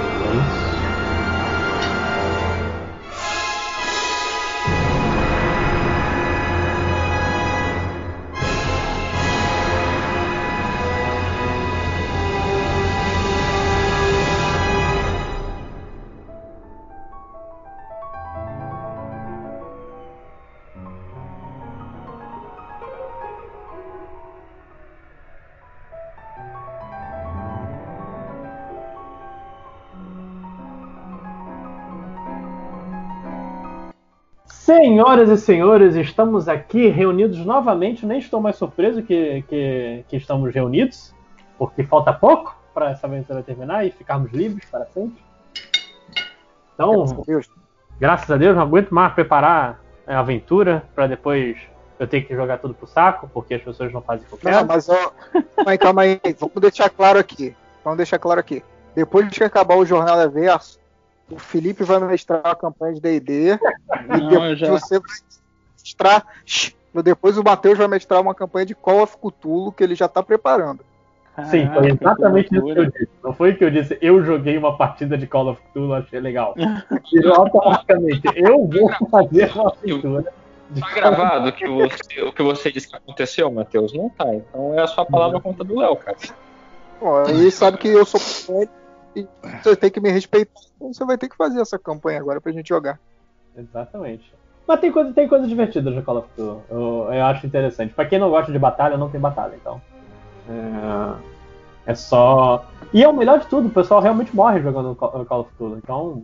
Senhoras 34.91 35.30
e 35.30 35.38
senhores, 35.38 35.95
estamos 35.95 36.49
aqui 36.49 36.89
reunidos 36.89 37.38
novamente. 37.45 38.05
Nem 38.05 38.19
estou 38.19 38.41
mais 38.41 38.57
surpreso 38.57 39.01
que, 39.01 39.41
que, 39.43 40.03
que 40.05 40.18
estamos 40.18 40.53
reunidos, 40.53 41.15
porque 41.57 41.81
falta 41.81 42.11
pouco 42.11 42.53
para 42.73 42.91
essa 42.91 43.07
aventura 43.07 43.41
terminar 43.41 43.88
e 43.88 43.91
ficarmos 43.91 44.34
livres 44.34 44.65
para 44.69 44.85
sempre. 44.88 45.23
Então, 46.73 47.05
Deus. 47.26 47.49
graças 47.97 48.30
a 48.30 48.35
Deus, 48.35 48.53
não 48.53 48.63
aguento 48.63 48.93
mais 48.93 49.13
preparar 49.13 49.80
a 50.05 50.19
aventura 50.19 50.84
para 50.93 51.07
depois 51.07 51.55
eu 51.97 52.05
ter 52.05 52.23
que 52.23 52.35
jogar 52.35 52.57
tudo 52.57 52.73
pro 52.73 52.85
saco, 52.85 53.30
porque 53.34 53.53
as 53.53 53.61
pessoas 53.61 53.93
não 53.93 54.01
fazem 54.01 54.26
Não, 54.30 54.38
quero. 54.38 54.68
mas 54.68 54.89
ó, 54.89 55.13
calma 55.55 55.72
aí, 55.72 55.77
calma 55.77 56.01
aí. 56.01 56.19
Vamos 56.38 56.59
deixar 56.59 56.89
claro 56.89 57.18
aqui. 57.18 57.55
Vamos 57.81 57.95
deixar 57.95 58.19
claro 58.19 58.41
aqui. 58.41 58.61
Depois 58.93 59.30
que 59.30 59.41
acabar 59.41 59.77
o 59.77 59.85
Jornal 59.85 60.30
Verso, 60.30 60.80
o 61.31 61.39
Felipe 61.39 61.83
vai 61.83 61.99
mestrar 61.99 62.41
a 62.45 62.55
campanha 62.55 62.93
de 62.93 63.01
D&D 63.01 63.53
e 63.53 64.29
depois 64.29 64.59
já- 64.59 64.71
você 64.71 64.99
vai 64.99 65.09
mestrar... 65.79 66.25
Depois 67.03 67.37
o 67.37 67.43
Matheus 67.43 67.77
vai 67.77 67.87
mestrar 67.87 68.19
uma 68.19 68.35
campanha 68.35 68.65
de 68.65 68.75
Call 68.75 69.01
of 69.03 69.15
Cthulhu 69.17 69.71
que 69.71 69.81
ele 69.83 69.95
já 69.95 70.09
tá 70.09 70.21
preparando. 70.21 70.81
Sim, 71.49 71.69
foi 71.73 71.91
exatamente 71.91 72.53
isso 72.53 72.65
que 72.65 72.79
eu 72.79 72.85
disse. 72.85 73.09
Não 73.23 73.33
foi 73.33 73.55
que 73.55 73.63
eu 73.63 73.71
disse, 73.71 73.97
eu 74.01 74.21
joguei 74.23 74.57
uma 74.57 74.75
partida 74.75 75.17
de 75.17 75.25
Call 75.25 75.47
of 75.51 75.61
Cthulhu, 75.69 75.93
achei 75.93 76.19
legal. 76.19 76.53
Automaticamente, 77.37 78.21
eu 78.35 78.67
vou 78.67 78.91
fazer 79.09 79.49
uma 79.53 79.69
aventura. 79.71 80.33
de 80.69 80.81
Tá 80.81 80.93
gravado 80.93 81.49
o 81.49 81.53
que 81.53 81.65
você, 81.67 82.21
o 82.23 82.33
que 82.33 82.43
você 82.43 82.71
disse 82.71 82.89
que 82.89 82.95
aconteceu, 82.97 83.49
Matheus? 83.49 83.93
Não 83.93 84.09
tá. 84.09 84.25
Então 84.35 84.73
é 84.77 84.81
a 84.81 84.87
sua 84.87 85.05
palavra 85.05 85.39
conta 85.39 85.63
do 85.63 85.79
Léo, 85.79 85.95
cara. 85.95 86.17
Bom, 86.99 87.23
ele 87.23 87.49
sabe 87.51 87.77
que 87.77 87.87
eu 87.87 88.05
sou 88.05 88.19
e 89.15 89.27
você 89.61 89.75
tem 89.75 89.89
que 89.89 89.99
me 89.99 90.09
respeitar. 90.09 90.59
Então 90.75 90.93
você 90.93 91.05
vai 91.05 91.17
ter 91.17 91.29
que 91.29 91.35
fazer 91.35 91.59
essa 91.61 91.77
campanha 91.77 92.19
agora 92.19 92.41
pra 92.41 92.51
gente 92.51 92.69
jogar. 92.69 92.99
Exatamente. 93.55 94.33
Mas 94.67 94.79
tem 94.79 94.91
coisa, 94.91 95.11
tem 95.13 95.27
coisa 95.27 95.47
divertida 95.47 95.89
no 95.89 96.03
Call 96.03 96.17
of 96.17 96.29
Cthulhu. 96.29 96.63
Eu, 96.69 97.09
eu 97.11 97.25
acho 97.25 97.45
interessante. 97.45 97.93
Pra 97.93 98.05
quem 98.05 98.19
não 98.19 98.29
gosta 98.29 98.51
de 98.51 98.59
batalha, 98.59 98.97
não 98.97 99.09
tem 99.09 99.19
batalha, 99.19 99.55
então. 99.55 99.81
É, 100.49 101.91
é 101.91 101.95
só. 101.95 102.65
E 102.93 103.03
é 103.03 103.07
o 103.07 103.13
melhor 103.13 103.39
de 103.39 103.47
tudo, 103.47 103.67
o 103.67 103.71
pessoal 103.71 104.01
realmente 104.01 104.35
morre 104.35 104.61
jogando 104.61 104.95
Call 104.95 105.25
Call 105.25 105.41
of 105.41 105.51
Cthulhu. 105.51 105.77
Então. 105.77 106.23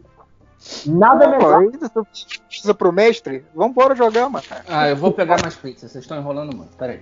Nada 0.87 1.25
é 1.25 1.27
melhor. 1.27 1.63
você 1.71 2.25
precisa 2.47 2.73
pro 2.73 2.91
mestre? 2.91 3.45
Vambora 3.53 3.95
jogar, 3.95 4.27
mano. 4.29 4.45
Ah, 4.67 4.89
eu 4.89 4.95
vou 4.95 5.11
pegar 5.11 5.39
mais 5.41 5.55
pizzas. 5.55 5.91
Vocês 5.91 6.03
estão 6.03 6.17
enrolando 6.17 6.55
muito. 6.55 6.75
Peraí. 6.75 7.01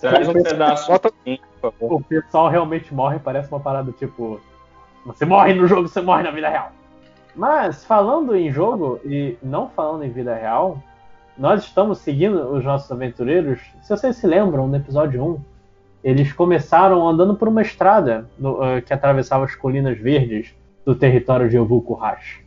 Traz 0.00 0.28
um 0.28 0.32
pedaço. 0.32 0.90
O 1.80 2.02
pessoal 2.02 2.48
realmente 2.48 2.94
morre, 2.94 3.18
parece 3.18 3.50
uma 3.50 3.60
parada 3.60 3.92
tipo. 3.92 4.40
Você 5.08 5.24
morre 5.24 5.54
no 5.54 5.66
jogo, 5.66 5.88
você 5.88 6.00
morre 6.00 6.22
na 6.22 6.30
vida 6.30 6.48
real. 6.48 6.72
Mas, 7.34 7.84
falando 7.84 8.34
em 8.34 8.50
jogo 8.50 9.00
e 9.04 9.36
não 9.42 9.68
falando 9.68 10.04
em 10.04 10.10
vida 10.10 10.34
real, 10.34 10.82
nós 11.36 11.62
estamos 11.64 11.98
seguindo 11.98 12.52
os 12.52 12.64
nossos 12.64 12.90
aventureiros. 12.90 13.60
Se 13.82 13.90
vocês 13.90 14.16
se 14.16 14.26
lembram, 14.26 14.66
no 14.66 14.76
episódio 14.76 15.24
1, 15.24 15.40
eles 16.02 16.32
começaram 16.32 17.08
andando 17.08 17.34
por 17.36 17.48
uma 17.48 17.62
estrada 17.62 18.28
no- 18.38 18.62
eh, 18.64 18.80
que 18.80 18.92
atravessava 18.92 19.44
as 19.44 19.54
colinas 19.54 19.98
verdes 19.98 20.54
do 20.84 20.94
território 20.94 21.48
de 21.48 21.58
Ovukurhash. 21.58 22.40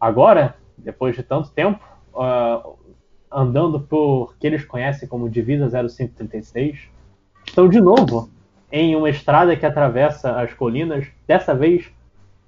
Agora, 0.00 0.54
depois 0.76 1.14
de 1.14 1.22
tanto 1.22 1.50
tempo, 1.50 1.80
ah, 2.16 2.62
andando 3.32 3.80
por 3.80 4.34
que 4.38 4.46
eles 4.46 4.64
conhecem 4.64 5.08
como 5.08 5.28
Divisa 5.30 5.68
0536, 5.68 6.88
estão 7.46 7.68
de 7.68 7.80
novo 7.80 8.28
em 8.70 8.96
uma 8.96 9.08
estrada 9.08 9.56
que 9.56 9.64
atravessa 9.64 10.32
as 10.40 10.52
colinas, 10.52 11.06
dessa 11.26 11.54
vez 11.54 11.90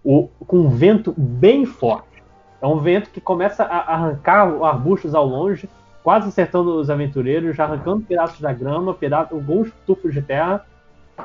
o- 0.04 0.28
com 0.46 0.58
um 0.58 0.68
vento 0.68 1.14
bem 1.16 1.64
forte. 1.66 2.22
É 2.60 2.66
um 2.66 2.80
vento 2.80 3.10
que 3.10 3.20
começa 3.20 3.64
a 3.64 3.94
arrancar 3.94 4.48
arbustos 4.64 5.14
ao 5.14 5.26
longe, 5.26 5.68
quase 6.02 6.28
acertando 6.28 6.76
os 6.76 6.90
aventureiros, 6.90 7.58
arrancando 7.60 8.04
pedaços 8.04 8.40
da 8.40 8.52
grama, 8.52 8.94
peda- 8.94 9.28
alguns 9.30 9.70
tufos 9.86 10.12
de 10.12 10.22
terra, 10.22 10.64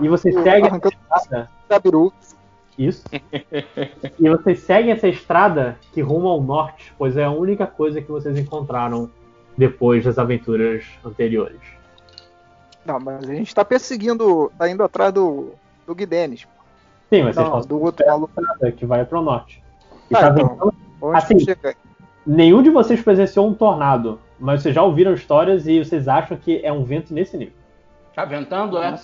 e 0.02 0.08
você 0.08 0.32
segue 0.44 0.68
essa 0.68 0.88
estrada. 0.88 1.50
Isso. 2.78 3.04
e 4.20 4.30
vocês 4.30 4.60
seguem 4.62 4.92
essa 4.92 5.08
estrada 5.08 5.78
que 5.92 6.02
ruma 6.02 6.30
ao 6.30 6.42
norte, 6.42 6.92
pois 6.98 7.16
é 7.16 7.24
a 7.24 7.30
única 7.32 7.68
coisa 7.68 8.02
que 8.02 8.12
vocês 8.12 8.38
encontraram 8.38 9.10
depois 9.56 10.04
das 10.04 10.18
aventuras 10.18 10.84
anteriores. 11.06 11.60
Não, 12.86 13.00
mas 13.00 13.30
a 13.30 13.34
gente 13.34 13.54
tá 13.54 13.64
perseguindo, 13.64 14.52
tá 14.58 14.68
indo 14.68 14.84
atrás 14.84 15.14
do, 15.14 15.52
do 15.86 15.94
Guidenis. 15.96 16.48
Sim, 17.14 17.24
mas 17.24 17.36
vocês 17.36 17.48
Não, 17.50 17.60
estão 17.60 17.78
do 17.78 17.84
outro 17.84 18.06
maluco. 18.06 18.34
estrada 18.42 18.72
que 18.72 18.86
vai 18.86 19.06
para 19.06 19.20
o 19.20 19.22
norte. 19.22 19.64
E 20.10 20.14
Tá, 20.14 20.34
tá 20.34 20.42
então, 20.42 20.74
Onde 21.02 21.18
assim, 21.18 21.38
nenhum 22.26 22.62
de 22.64 22.70
vocês 22.70 23.02
presenciou 23.02 23.48
um 23.48 23.54
tornado, 23.54 24.20
mas 24.40 24.62
vocês 24.62 24.74
já 24.74 24.82
ouviram 24.82 25.14
histórias 25.14 25.68
e 25.68 25.84
vocês 25.84 26.08
acham 26.08 26.38
que 26.38 26.60
é 26.64 26.72
um 26.72 26.84
vento 26.84 27.14
nesse 27.14 27.38
nível. 27.38 27.54
Tá 28.16 28.26
ventando, 28.26 28.78
é? 28.78 28.96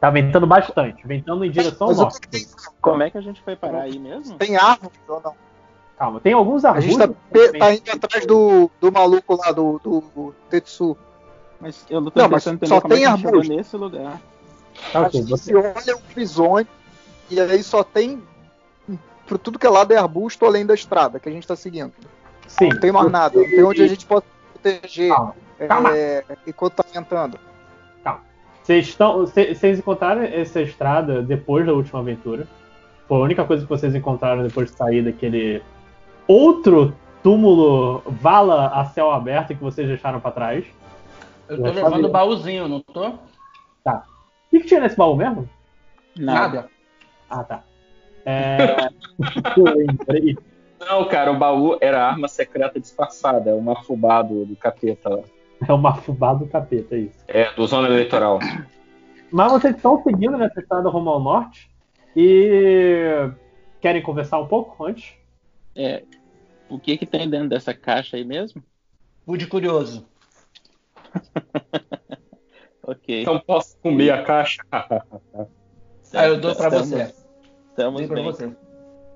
Tá 0.00 0.10
ventando 0.10 0.46
bastante, 0.46 1.06
ventando 1.06 1.44
em 1.44 1.50
direção 1.50 1.86
ao 1.86 1.94
Mas 1.94 1.98
norte. 1.98 2.48
Como 2.80 3.02
é 3.02 3.10
que 3.10 3.16
a 3.16 3.20
gente 3.20 3.40
foi 3.42 3.56
parar 3.56 3.82
aí 3.82 3.98
mesmo? 3.98 4.36
Tem 4.36 4.56
árvore 4.56 4.92
ou 5.08 5.20
não? 5.24 5.34
Calma, 5.98 6.20
tem 6.20 6.32
alguns 6.34 6.64
A 6.64 6.78
gente 6.80 7.00
arbustos. 7.00 7.16
tá, 7.16 7.30
pe- 7.32 7.58
tá 7.58 7.72
indo 7.72 7.90
atrás 8.04 8.26
do, 8.26 8.70
do 8.80 8.92
maluco 8.92 9.34
lá, 9.36 9.50
do, 9.52 9.80
do, 9.82 10.00
do 10.14 10.34
Tetsu. 10.50 10.94
Mas 11.58 11.86
eu 11.88 12.02
não 12.02 12.10
tô 12.10 12.20
Não, 12.20 12.28
mas 12.28 12.42
só 12.42 12.50
como 12.82 12.92
é 12.92 12.96
tem 12.96 13.04
que 13.04 13.06
a 13.06 13.10
gente 13.12 13.20
chegou 13.22 13.34
arbusto. 13.40 13.56
nesse 13.56 13.76
lugar. 13.78 14.20
Tá, 14.92 14.98
A 14.98 15.02
ok, 15.06 15.20
gente 15.20 15.30
você- 15.30 15.54
olha 15.56 15.96
o 15.96 16.00
horizonte 16.12 16.68
e 17.30 17.40
aí 17.40 17.62
só 17.62 17.82
tem 17.82 18.22
por 19.26 19.38
tudo 19.38 19.58
que 19.58 19.66
é 19.66 19.70
lado 19.70 19.92
é 19.92 19.96
arbusto 19.96 20.44
além 20.46 20.64
da 20.64 20.74
estrada 20.74 21.18
que 21.18 21.28
a 21.28 21.32
gente 21.32 21.46
tá 21.46 21.56
seguindo. 21.56 21.92
Sim. 22.46 22.68
Não 22.68 22.80
tem 22.80 22.92
mais 22.92 23.10
nada, 23.10 23.38
não 23.38 23.48
tem 23.48 23.64
onde 23.64 23.82
a 23.82 23.88
gente 23.88 24.06
pode 24.06 24.24
se 24.24 24.58
proteger 24.58 25.08
Calma, 25.08 25.34
é, 25.58 26.22
calma. 26.22 26.38
enquanto 26.46 26.74
tá 26.74 26.84
ventando. 26.92 27.38
Vocês 28.66 28.88
estão. 28.88 29.18
Vocês 29.18 29.56
vocês 29.56 29.78
encontraram 29.78 30.22
essa 30.22 30.60
estrada 30.60 31.22
depois 31.22 31.64
da 31.64 31.72
última 31.72 32.00
aventura. 32.00 32.48
Foi 33.06 33.16
a 33.16 33.20
única 33.20 33.44
coisa 33.44 33.62
que 33.62 33.68
vocês 33.68 33.94
encontraram 33.94 34.42
depois 34.42 34.68
de 34.68 34.76
sair 34.76 35.02
daquele 35.02 35.62
outro 36.26 36.92
túmulo 37.22 38.02
vala 38.06 38.66
a 38.68 38.84
céu 38.86 39.12
aberto 39.12 39.54
que 39.54 39.62
vocês 39.62 39.86
deixaram 39.86 40.18
pra 40.18 40.32
trás. 40.32 40.64
Eu 41.48 41.58
tô 41.58 41.70
levando 41.70 42.06
o 42.06 42.10
baúzinho, 42.10 42.66
não 42.66 42.80
tô? 42.80 43.12
Tá. 43.84 44.02
O 44.48 44.50
que, 44.50 44.60
que 44.60 44.66
tinha 44.66 44.80
nesse 44.80 44.96
baú 44.96 45.14
mesmo? 45.14 45.48
Nada. 46.16 46.68
Ah, 47.28 47.44
tá. 47.44 47.64
É. 48.24 48.88
Lembrei. 49.56 50.36
Não, 50.78 51.08
cara, 51.08 51.32
o 51.32 51.38
baú 51.38 51.78
era 51.80 52.02
a 52.02 52.08
arma 52.08 52.28
secreta 52.28 52.78
disfarçada, 52.78 53.54
uma 53.54 53.72
afubado 53.72 54.44
do 54.44 54.54
capeta 54.56 55.08
lá. 55.08 55.22
É 55.66 55.72
uma 55.72 55.94
fubá 55.94 56.34
do 56.34 56.46
capeta, 56.46 56.94
é 56.94 56.98
isso. 56.98 57.24
É, 57.26 57.50
do 57.54 57.66
zona 57.66 57.88
eleitoral. 57.88 58.38
Mas 59.32 59.52
vocês 59.52 59.74
estão 59.74 60.02
seguindo 60.02 60.36
nessa 60.36 60.60
estrada 60.60 60.88
rumo 60.90 61.10
ao 61.10 61.20
norte 61.20 61.70
e 62.14 63.30
querem 63.80 64.02
conversar 64.02 64.38
um 64.38 64.46
pouco 64.46 64.84
antes? 64.84 65.14
É, 65.74 66.02
o 66.68 66.78
que 66.78 66.98
que 66.98 67.06
tem 67.06 67.28
dentro 67.28 67.48
dessa 67.48 67.72
caixa 67.72 68.16
aí 68.18 68.24
mesmo? 68.24 68.62
Fui 69.24 69.44
curioso. 69.46 70.06
Ok. 72.88 73.22
Então 73.22 73.40
posso 73.40 73.76
comer 73.78 74.12
a 74.12 74.22
caixa? 74.22 74.62
Ah, 76.12 76.26
eu 76.26 76.40
dou 76.40 76.54
pra 76.54 76.68
Estamos- 76.68 76.88
você. 76.90 77.14
Estamos 77.70 77.98
Dei 77.98 78.06
pra 78.08 78.16
bem. 78.16 78.24
você. 78.24 78.56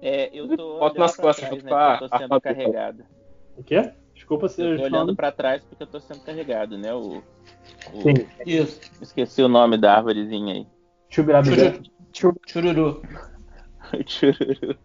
É, 0.02 0.30
eu 0.32 0.56
tô 0.56 0.78
Bota 0.78 0.98
nas 0.98 1.16
costas 1.16 1.36
trás, 1.48 1.54
junto 1.62 1.64
né, 1.66 1.72
a 1.74 1.92
eu 1.94 1.98
tô 1.98 2.04
sendo 2.08 2.14
armadura. 2.22 2.40
carregado. 2.40 3.04
O 3.56 3.62
quê? 3.62 3.92
Desculpa 4.14 4.48
se 4.48 4.60
Eu 4.62 4.72
eu 4.72 4.78
tô 4.78 4.84
olhando 4.84 5.16
pra 5.16 5.32
trás 5.32 5.62
porque 5.62 5.82
eu 5.82 5.86
tô 5.86 6.00
sendo 6.00 6.20
carregado, 6.20 6.76
né? 6.78 6.92
O, 6.94 7.18
o- 7.18 8.02
Sim. 8.02 8.26
Isso. 8.46 8.80
Esqueci 9.00 9.42
o 9.42 9.48
nome 9.48 9.76
da 9.78 9.94
árvorezinha 9.96 10.54
aí. 10.54 10.66
Chubirabiru. 11.08 11.82
Chururu. 12.46 13.02
Chururu. 14.06 14.76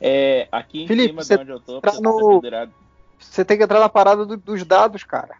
É, 0.00 0.48
aqui 0.50 0.82
em 0.84 0.86
Felipe, 0.86 1.08
cima 1.10 1.22
você 1.22 1.36
de 1.36 1.42
onde 1.42 1.50
eu 1.52 1.60
tô, 1.60 1.80
tá 1.80 1.92
no- 2.00 2.40
pendurado. 2.40 2.72
Você 3.18 3.44
tem 3.44 3.56
que 3.58 3.64
entrar 3.64 3.80
na 3.80 3.88
parada 3.88 4.24
do- 4.26 4.36
dos 4.36 4.64
dados, 4.64 5.04
cara. 5.04 5.36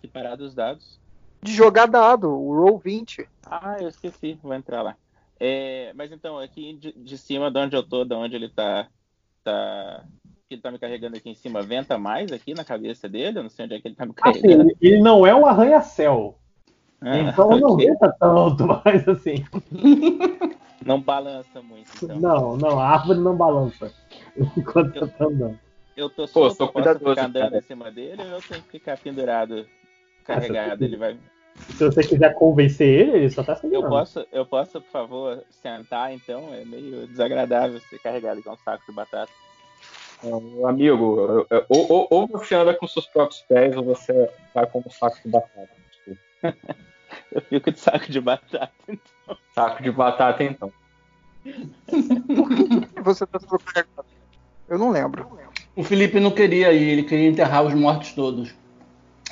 Que 0.00 0.08
parada 0.08 0.42
os 0.44 0.54
dados. 0.54 1.00
De 1.42 1.52
jogar 1.52 1.86
dado, 1.86 2.28
o 2.30 2.54
Roll 2.54 2.78
20. 2.78 3.28
Ah, 3.44 3.76
eu 3.80 3.88
esqueci, 3.88 4.38
vou 4.42 4.54
entrar 4.54 4.82
lá. 4.82 4.96
É, 5.40 5.92
mas 5.94 6.12
então, 6.12 6.38
aqui 6.38 6.74
de, 6.74 6.92
de 6.92 7.18
cima 7.18 7.50
de 7.50 7.58
onde 7.58 7.74
eu 7.76 7.82
tô, 7.82 8.04
de 8.04 8.14
onde 8.14 8.36
ele 8.36 8.48
tá, 8.48 8.86
tá. 9.42 10.04
que 10.48 10.54
Ele 10.54 10.62
tá 10.62 10.70
me 10.70 10.78
carregando 10.78 11.16
aqui 11.16 11.28
em 11.30 11.34
cima, 11.34 11.60
venta 11.62 11.98
mais 11.98 12.30
aqui 12.30 12.54
na 12.54 12.64
cabeça 12.64 13.08
dele? 13.08 13.38
Eu 13.38 13.42
não 13.42 13.50
sei 13.50 13.64
onde 13.64 13.74
é 13.74 13.80
que 13.80 13.88
ele 13.88 13.96
tá 13.96 14.06
me 14.06 14.12
Assim, 14.22 14.38
carregando. 14.38 14.62
ele- 14.70 14.76
ele 14.80 15.02
não 15.02 15.26
é 15.26 15.34
um 15.34 15.44
arranha-céu. 15.44 16.38
Ah, 17.00 17.18
então 17.18 17.58
não 17.58 17.72
ok. 17.72 17.86
venta 17.86 18.14
tanto, 18.20 18.64
mas 18.84 19.08
assim. 19.08 19.44
Não 20.84 21.00
balança 21.00 21.62
muito, 21.62 21.88
então. 22.02 22.18
Não, 22.18 22.56
não, 22.56 22.80
a 22.80 22.88
árvore 22.88 23.20
não 23.20 23.36
balança. 23.36 23.92
Enquanto 24.56 24.92
você 24.98 25.06
tá 25.06 25.26
andando. 25.26 25.58
Eu 25.96 26.10
tô 26.10 26.26
Pô, 26.26 26.50
solto, 26.50 26.56
sou 26.56 26.66
eu 26.66 26.72
posso 26.72 26.98
ficar 26.98 27.26
andando 27.26 27.50
cara. 27.50 27.58
em 27.58 27.62
cima 27.62 27.88
dele 27.92 28.20
ou 28.20 28.28
eu 28.30 28.42
tenho 28.42 28.62
que 28.62 28.70
ficar 28.70 28.98
pendurado, 28.98 29.64
carregado? 30.22 30.84
Ele 30.84 30.96
vai. 30.96 31.16
Se 31.76 31.84
você 31.84 32.02
quiser 32.02 32.34
convencer 32.34 32.88
ele, 32.88 33.10
ele 33.18 33.30
só 33.30 33.42
tá 33.42 33.52
Eu 33.52 33.56
segurando. 33.58 33.88
posso, 33.90 34.26
eu 34.32 34.46
posso, 34.46 34.80
por 34.80 34.90
favor, 34.90 35.44
sentar, 35.50 36.12
então? 36.12 36.52
É 36.52 36.64
meio 36.64 37.06
desagradável 37.06 37.78
ser 37.80 37.98
carregado 38.00 38.40
igual 38.40 38.56
um 38.56 38.64
saco 38.64 38.82
de 38.88 38.92
batata. 38.94 39.30
Meu 40.22 40.66
amigo, 40.68 41.20
eu- 41.20 41.46
eu- 41.50 41.66
ou, 41.68 41.92
ou, 41.92 42.08
ou 42.10 42.26
você 42.28 42.54
anda 42.54 42.72
com 42.74 42.86
seus 42.86 43.06
próprios 43.06 43.40
pés 43.42 43.76
ou 43.76 43.82
você 43.84 44.30
vai 44.54 44.66
como 44.66 44.90
saco 44.90 45.18
de 45.24 45.28
batata. 45.28 45.68
Eu 47.30 47.42
fico 47.42 47.70
de 47.70 47.78
saco 47.78 48.10
de 48.10 48.20
batata. 48.20 48.72
Saco 49.54 49.82
de 49.82 49.90
batata, 49.90 50.42
então. 50.44 50.72
Você 53.04 53.26
tá 53.26 53.38
sendo 53.38 53.58
carregado. 53.58 54.06
Eu 54.68 54.78
não 54.78 54.90
lembro. 54.90 55.28
O 55.76 55.82
Felipe 55.82 56.18
não 56.20 56.30
queria 56.30 56.72
ir, 56.72 56.88
ele 56.88 57.02
queria 57.02 57.28
enterrar 57.28 57.62
os 57.64 57.74
mortos 57.74 58.12
todos. 58.12 58.54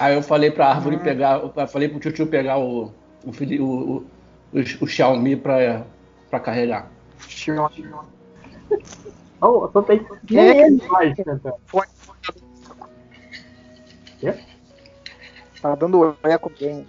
Aí 0.01 0.15
eu 0.15 0.23
falei 0.23 0.51
pra 0.51 0.69
árvore 0.71 0.97
pegar, 0.99 1.39
eu 1.41 1.69
falei 1.69 1.89
pro 1.89 2.01
tio 2.13 2.27
pegar 2.27 2.59
o, 2.59 2.85
o, 3.25 3.31
o, 3.31 3.63
o, 3.65 3.97
o, 3.99 4.05
o 4.81 4.87
Xiaomi 4.87 5.37
pra, 5.37 5.85
pra 6.31 6.41
carregar. 6.41 6.91
Oh, 9.43 9.67
só 9.73 9.81
tem 9.81 10.07
Quem 10.27 10.39
é 10.39 10.55
que- 10.55 10.61
ele 10.61 10.87
mais, 10.89 11.17
cara. 11.17 11.41
Quê? 14.19 14.35
Tá 15.63 15.75
dando 15.75 16.15
eco 16.25 16.53
bem. 16.61 16.87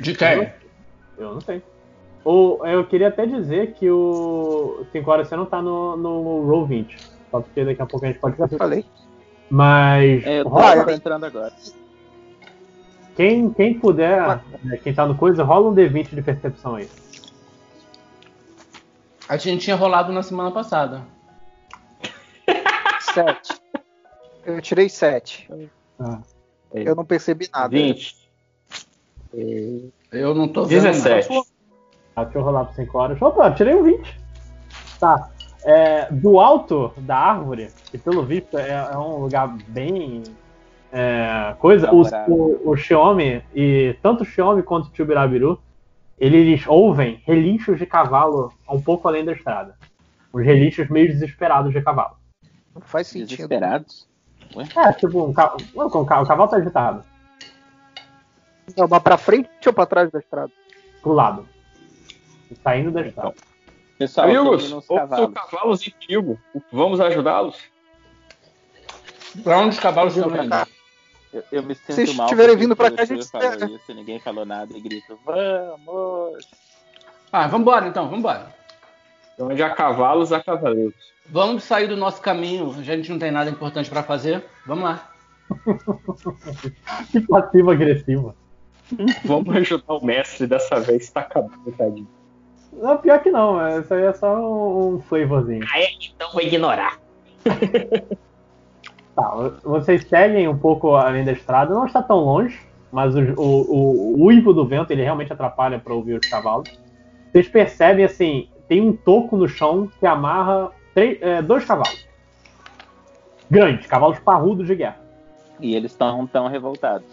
De 0.00 0.12
quem? 0.14 0.52
Eu 1.16 1.34
não 1.34 1.40
sei. 1.40 1.62
Ou 2.24 2.66
eu 2.66 2.84
queria 2.84 3.08
até 3.08 3.26
dizer 3.26 3.74
que 3.74 3.88
o 3.88 4.84
5 4.90 5.08
horas 5.10 5.28
você 5.28 5.36
não 5.36 5.46
tá 5.46 5.62
no, 5.62 5.96
no 5.96 6.44
Roll 6.44 6.66
20. 6.66 6.96
Só 7.30 7.40
porque 7.40 7.64
daqui 7.64 7.80
a 7.80 7.86
pouco 7.86 8.04
a 8.06 8.08
gente 8.08 8.18
pode 8.20 8.36
Já 8.36 8.48
falei. 8.48 8.84
Mas. 9.48 10.24
É, 10.26 10.40
eu 10.40 10.44
tô, 10.44 10.50
rola- 10.50 10.76
eu 10.76 10.84
tô 10.84 10.90
entrando 10.90 11.24
agora. 11.26 11.52
Quem, 13.16 13.50
quem 13.52 13.78
puder, 13.78 14.42
né, 14.62 14.76
quem 14.82 14.94
tá 14.94 15.06
no 15.06 15.14
coisa, 15.14 15.42
rola 15.42 15.70
um 15.70 15.74
D20 15.74 16.14
de 16.14 16.22
percepção 16.22 16.76
aí. 16.76 16.88
A 19.28 19.36
gente 19.36 19.64
tinha 19.64 19.76
rolado 19.76 20.12
na 20.12 20.22
semana 20.22 20.50
passada. 20.50 21.02
7. 23.14 23.60
Eu 24.44 24.60
tirei 24.60 24.88
7. 24.88 25.48
Ah. 25.98 26.20
Eu 26.74 26.94
não 26.94 27.04
percebi 27.04 27.48
nada. 27.52 27.68
20. 27.68 28.16
Eu 30.10 30.34
não 30.34 30.48
tô 30.48 30.64
vendo. 30.64 30.82
17. 30.82 31.28
nada. 31.28 31.46
Tá, 32.14 32.24
deixa 32.24 32.38
eu 32.38 32.42
rolar 32.42 32.64
por 32.66 32.74
5 32.74 32.98
horas. 32.98 33.22
Opa, 33.22 33.50
tirei 33.52 33.74
um 33.74 33.82
20. 33.82 34.20
Tá. 34.98 35.30
É, 35.64 36.10
do 36.10 36.40
alto 36.40 36.92
da 36.98 37.16
árvore, 37.16 37.70
e 37.94 37.98
pelo 37.98 38.24
visto 38.24 38.58
é, 38.58 38.70
é 38.70 38.98
um 38.98 39.18
lugar 39.18 39.48
bem. 39.68 40.22
É, 40.92 41.54
coisa. 41.58 41.90
O, 41.92 42.02
Elaborado. 42.02 42.32
o, 42.32 42.70
o 42.70 42.76
Xiaomi, 42.76 43.42
e 43.54 43.96
tanto 44.02 44.22
o 44.22 44.26
Xiaomi 44.26 44.62
quanto 44.62 44.88
o 44.88 44.94
Chubirabiru, 44.96 45.60
eles 46.18 46.66
ouvem 46.68 47.20
relinchos 47.26 47.78
de 47.78 47.86
cavalo 47.86 48.52
um 48.68 48.80
pouco 48.80 49.08
além 49.08 49.24
da 49.24 49.32
estrada. 49.32 49.76
Os 50.32 50.44
relinchos 50.44 50.88
meio 50.88 51.08
desesperados 51.08 51.72
de 51.72 51.80
cavalo. 51.82 52.16
Não 52.74 52.80
faz 52.82 53.06
sentido. 53.08 53.28
Desesperados. 53.28 54.06
É, 54.76 54.92
tipo, 54.92 55.24
um 55.24 55.32
ca... 55.32 55.56
não, 55.74 55.86
o 55.86 56.04
ca- 56.06 56.20
o 56.20 56.26
cavalo 56.26 56.48
tá 56.50 56.56
agitado. 56.58 57.02
Não, 58.76 58.86
mas 58.86 59.02
pra 59.02 59.16
frente 59.18 59.48
ou 59.66 59.72
pra 59.72 59.86
trás 59.86 60.10
da 60.10 60.18
estrada? 60.18 60.52
pro 61.02 61.12
lado. 61.12 61.48
Saindo 62.62 62.90
da 62.92 63.00
estrada. 63.02 63.34
Pessoal, 63.98 64.26
Amigos, 64.28 64.70
outros 64.72 64.86
cavalos. 64.88 65.34
cavalos 65.34 65.86
em 65.86 65.90
perigo. 65.90 66.38
Vamos 66.70 67.00
ajudá-los? 67.00 67.58
Pra 69.42 69.58
onde 69.58 69.70
os 69.70 69.80
cavalos 69.80 70.16
estão 70.16 70.30
indo? 70.44 70.54
Eu, 71.32 71.42
eu 71.50 71.62
me 71.62 71.74
sinto 71.74 71.94
Se 71.94 72.14
mal. 72.14 72.26
estiverem 72.26 72.50
porque 72.50 72.62
vindo 72.64 72.76
pra 72.76 72.90
cá, 72.90 73.02
a 73.02 73.04
gente 73.04 73.26
falou 73.28 73.54
isso, 73.76 73.94
ninguém 73.94 74.18
falou 74.20 74.44
nada 74.44 74.76
e 74.76 74.80
grita, 74.80 75.16
vamos! 75.24 76.46
Ah, 77.32 77.46
vambora 77.46 77.86
então, 77.88 78.08
vambora. 78.08 78.54
Então, 79.34 79.48
de 79.54 79.62
a 79.62 79.70
cavalos 79.70 80.32
a 80.32 80.42
cavaleiros. 80.42 80.94
Vamos 81.26 81.64
sair 81.64 81.88
do 81.88 81.96
nosso 81.96 82.20
caminho. 82.20 82.70
A 82.78 82.82
gente 82.82 83.10
não 83.10 83.18
tem 83.18 83.30
nada 83.30 83.48
importante 83.48 83.88
pra 83.88 84.02
fazer. 84.02 84.44
Vamos 84.66 84.84
lá. 84.84 85.08
Que 87.10 87.20
passivo-agressivo. 87.20 88.34
Vamos 89.24 89.56
ajudar 89.56 89.94
o 89.94 90.04
mestre 90.04 90.46
dessa 90.46 90.78
vez, 90.80 91.08
tá 91.10 91.20
acabando, 91.20 91.72
tadinho. 91.76 92.08
Não, 92.72 92.96
pior 92.98 93.22
que 93.22 93.30
não, 93.30 93.64
é- 93.64 93.80
isso 93.80 93.92
aí 93.94 94.02
é 94.04 94.12
só 94.12 94.34
um, 94.34 94.94
um 94.96 95.00
flavorzinho. 95.00 95.64
Ah, 95.72 95.80
é? 95.80 95.88
Então 96.14 96.30
vou 96.32 96.42
ignorar. 96.42 96.98
Tá, 99.14 99.30
vocês 99.62 100.06
seguem 100.08 100.48
um 100.48 100.56
pouco 100.56 100.94
além 100.94 101.24
da 101.24 101.32
estrada, 101.32 101.74
não 101.74 101.84
está 101.84 102.02
tão 102.02 102.18
longe, 102.20 102.58
mas 102.90 103.14
o, 103.14 103.20
o, 103.36 104.20
o, 104.20 104.24
uivo 104.24 104.54
do 104.54 104.66
vento 104.66 104.90
ele 104.90 105.02
realmente 105.02 105.32
atrapalha 105.32 105.78
para 105.78 105.92
ouvir 105.92 106.18
os 106.18 106.26
cavalos. 106.26 106.70
Vocês 107.30 107.48
percebem 107.48 108.04
assim, 108.04 108.48
tem 108.68 108.80
um 108.80 108.92
toco 108.94 109.36
no 109.36 109.48
chão 109.48 109.90
que 110.00 110.06
amarra 110.06 110.70
três, 110.94 111.18
é, 111.20 111.42
dois 111.42 111.64
cavalos. 111.64 112.06
Grandes, 113.50 113.86
cavalos 113.86 114.18
parrudos 114.18 114.66
de 114.66 114.74
guerra. 114.74 115.00
E 115.60 115.74
eles 115.74 115.92
estão 115.92 116.26
tão 116.26 116.48
revoltados. 116.48 117.06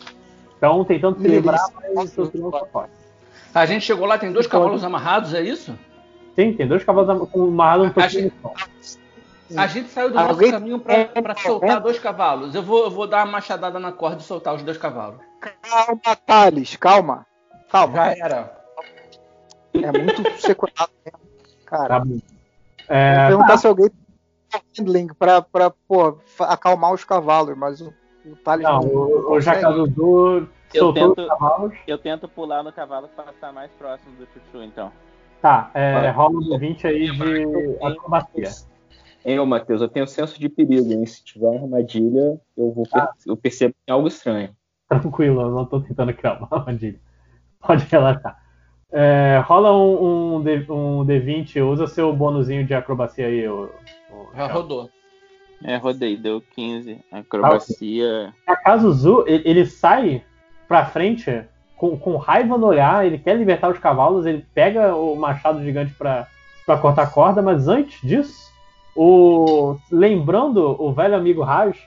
Estão 0.54 0.84
tentando 0.86 1.22
se 1.22 1.28
livrar, 1.28 1.60
mas 1.96 2.18
o 2.18 2.32
não 2.36 2.52
pode. 2.52 2.92
A 3.54 3.66
gente 3.66 3.86
chegou 3.86 4.06
lá, 4.06 4.18
tem 4.18 4.32
dois 4.32 4.48
cavalos 4.48 4.84
amarrados, 4.84 5.34
é 5.34 5.42
isso? 5.42 5.78
Sim, 6.36 6.54
tem 6.54 6.68
dois 6.68 6.84
cavalos 6.84 7.10
amarrados 7.10 7.88
um 7.88 7.90
pouquinho 7.90 8.26
no 8.26 8.32
chão. 8.42 8.54
A 9.58 9.68
gente 9.68 9.90
saiu 9.90 10.10
do 10.10 10.16
nosso 10.16 10.30
Alguém- 10.30 10.52
caminho 10.52 10.80
pra, 10.80 11.06
pra 11.06 11.36
soltar 11.36 11.80
dois 11.82 11.98
cavalos. 12.00 12.54
Eu 12.54 12.62
vou, 12.64 12.84
eu 12.86 12.92
vou 12.92 13.08
dar 13.08 13.26
uma 13.26 13.32
machadada 13.34 13.80
na 13.80 13.92
corda 13.92 14.18
e 14.22 14.24
soltar 14.24 14.54
os 14.56 14.62
dois 14.64 14.78
cavalos. 14.78 15.20
Calma, 15.62 16.16
Thales, 16.26 16.76
calma. 16.76 17.26
Calma. 17.72 17.96
Já 17.96 18.12
era. 18.26 18.58
É 19.74 19.92
muito 19.92 20.22
sequelado 20.40 20.92
mesmo. 21.06 21.20
Cara, 21.66 22.00
Tá 22.02 22.06
É, 22.88 23.28
perguntar 23.28 23.58
se 23.58 23.68
alguém 23.68 23.90
tem 23.90 24.62
handling 24.78 25.08
pra, 25.14 25.42
pra 25.42 25.70
pô, 25.70 26.18
acalmar 26.42 26.92
os 26.94 27.04
cavalos, 27.04 27.56
mas 27.58 27.80
o, 27.82 27.94
o 28.26 28.36
Thales 28.38 28.64
não, 28.64 28.80
o, 28.82 29.32
o 29.34 29.40
Jacadudu 29.42 30.50
Eu 30.74 30.80
soltou 30.86 30.94
tento, 31.16 31.22
os 31.22 31.28
cavalos. 31.28 31.74
eu 31.88 31.98
tento 31.98 32.28
pular 32.28 32.64
no 32.64 32.72
cavalo 32.74 33.08
para 33.16 33.32
estar 33.32 33.52
mais 33.52 33.70
próximo 33.78 34.16
do 34.16 34.26
Chuchu, 34.28 34.64
então. 34.64 34.92
Tá, 35.42 35.70
é, 35.74 36.10
rola 36.10 36.34
um 36.38 36.58
20 36.58 36.88
aí 36.88 37.12
de 37.12 37.78
acrobacia. 37.86 38.50
Ô 39.26 39.46
Matheus, 39.46 39.82
eu 39.82 39.88
tenho 39.88 40.08
senso 40.08 40.40
de 40.40 40.48
perigo, 40.50 40.92
hein? 40.92 41.06
Se 41.06 41.24
tiver 41.24 41.48
uma 41.48 41.62
armadilha, 41.64 42.40
eu 42.58 42.72
vou 42.72 42.86
per- 42.88 43.10
eu 43.28 43.36
percebo 43.38 43.74
que 43.74 43.80
tem 43.86 43.94
algo 43.94 44.08
estranho. 44.08 44.56
Tranquilo, 44.88 45.42
eu 45.42 45.52
não 45.52 45.66
tô 45.66 45.80
tentando 45.82 46.14
criar 46.14 46.38
uma 46.40 46.48
armadilha. 46.60 47.00
Pode 47.60 47.86
relaxar. 47.86 48.38
É, 48.92 49.40
rola 49.46 49.76
um, 49.78 50.38
um, 50.38 50.42
D, 50.42 50.66
um 50.72 51.06
D20, 51.06 51.62
usa 51.62 51.86
seu 51.86 52.12
bônusinho 52.14 52.66
de 52.66 52.74
acrobacia 52.74 53.28
aí. 53.28 53.48
O, 53.48 53.70
o, 54.12 54.36
Já 54.36 54.48
rodou. 54.48 54.90
É, 55.64 55.76
rodei, 55.76 56.16
deu 56.16 56.42
15. 56.56 57.00
Acrobacia. 57.12 58.34
Acaso 58.48 58.88
o 58.88 58.94
Zu, 58.94 59.26
ele, 59.28 59.44
ele 59.46 59.66
sai 59.66 60.24
pra 60.68 60.86
frente 60.86 61.44
com, 61.76 61.98
com 62.00 62.16
raiva 62.16 62.58
no 62.58 62.68
olhar, 62.68 63.06
ele 63.06 63.18
quer 63.20 63.36
libertar 63.36 63.70
os 63.70 63.78
cavalos, 63.78 64.26
ele 64.26 64.46
pega 64.54 64.96
o 64.96 65.16
machado 65.16 65.62
gigante 65.64 65.94
pra, 65.94 66.28
pra 66.66 66.78
cortar 66.78 67.04
a 67.04 67.08
corda, 67.08 67.42
mas 67.42 67.68
antes 67.68 68.00
disso, 68.02 68.49
o, 68.96 69.76
lembrando 69.92 70.76
o 70.82 70.92
velho 70.92 71.16
amigo 71.16 71.42
Raj, 71.42 71.78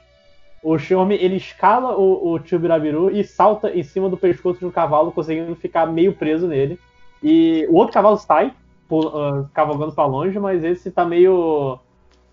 o 0.62 0.78
Xiaomi 0.78 1.16
ele 1.16 1.36
escala 1.36 1.96
o, 1.96 2.32
o 2.32 2.38
tio 2.38 2.58
Birabiru 2.58 3.10
e 3.10 3.24
salta 3.24 3.70
em 3.76 3.82
cima 3.82 4.08
do 4.08 4.16
pescoço 4.16 4.60
de 4.60 4.66
um 4.66 4.70
cavalo, 4.70 5.12
conseguindo 5.12 5.54
ficar 5.56 5.86
meio 5.86 6.14
preso 6.14 6.46
nele. 6.46 6.78
E 7.22 7.66
o 7.68 7.74
outro 7.74 7.92
cavalo 7.94 8.16
sai, 8.16 8.52
pu- 8.88 9.08
ah, 9.08 9.48
cavalgando 9.52 9.92
pra 9.92 10.06
longe, 10.06 10.38
mas 10.38 10.62
esse 10.64 10.90
tá 10.90 11.04
meio. 11.04 11.78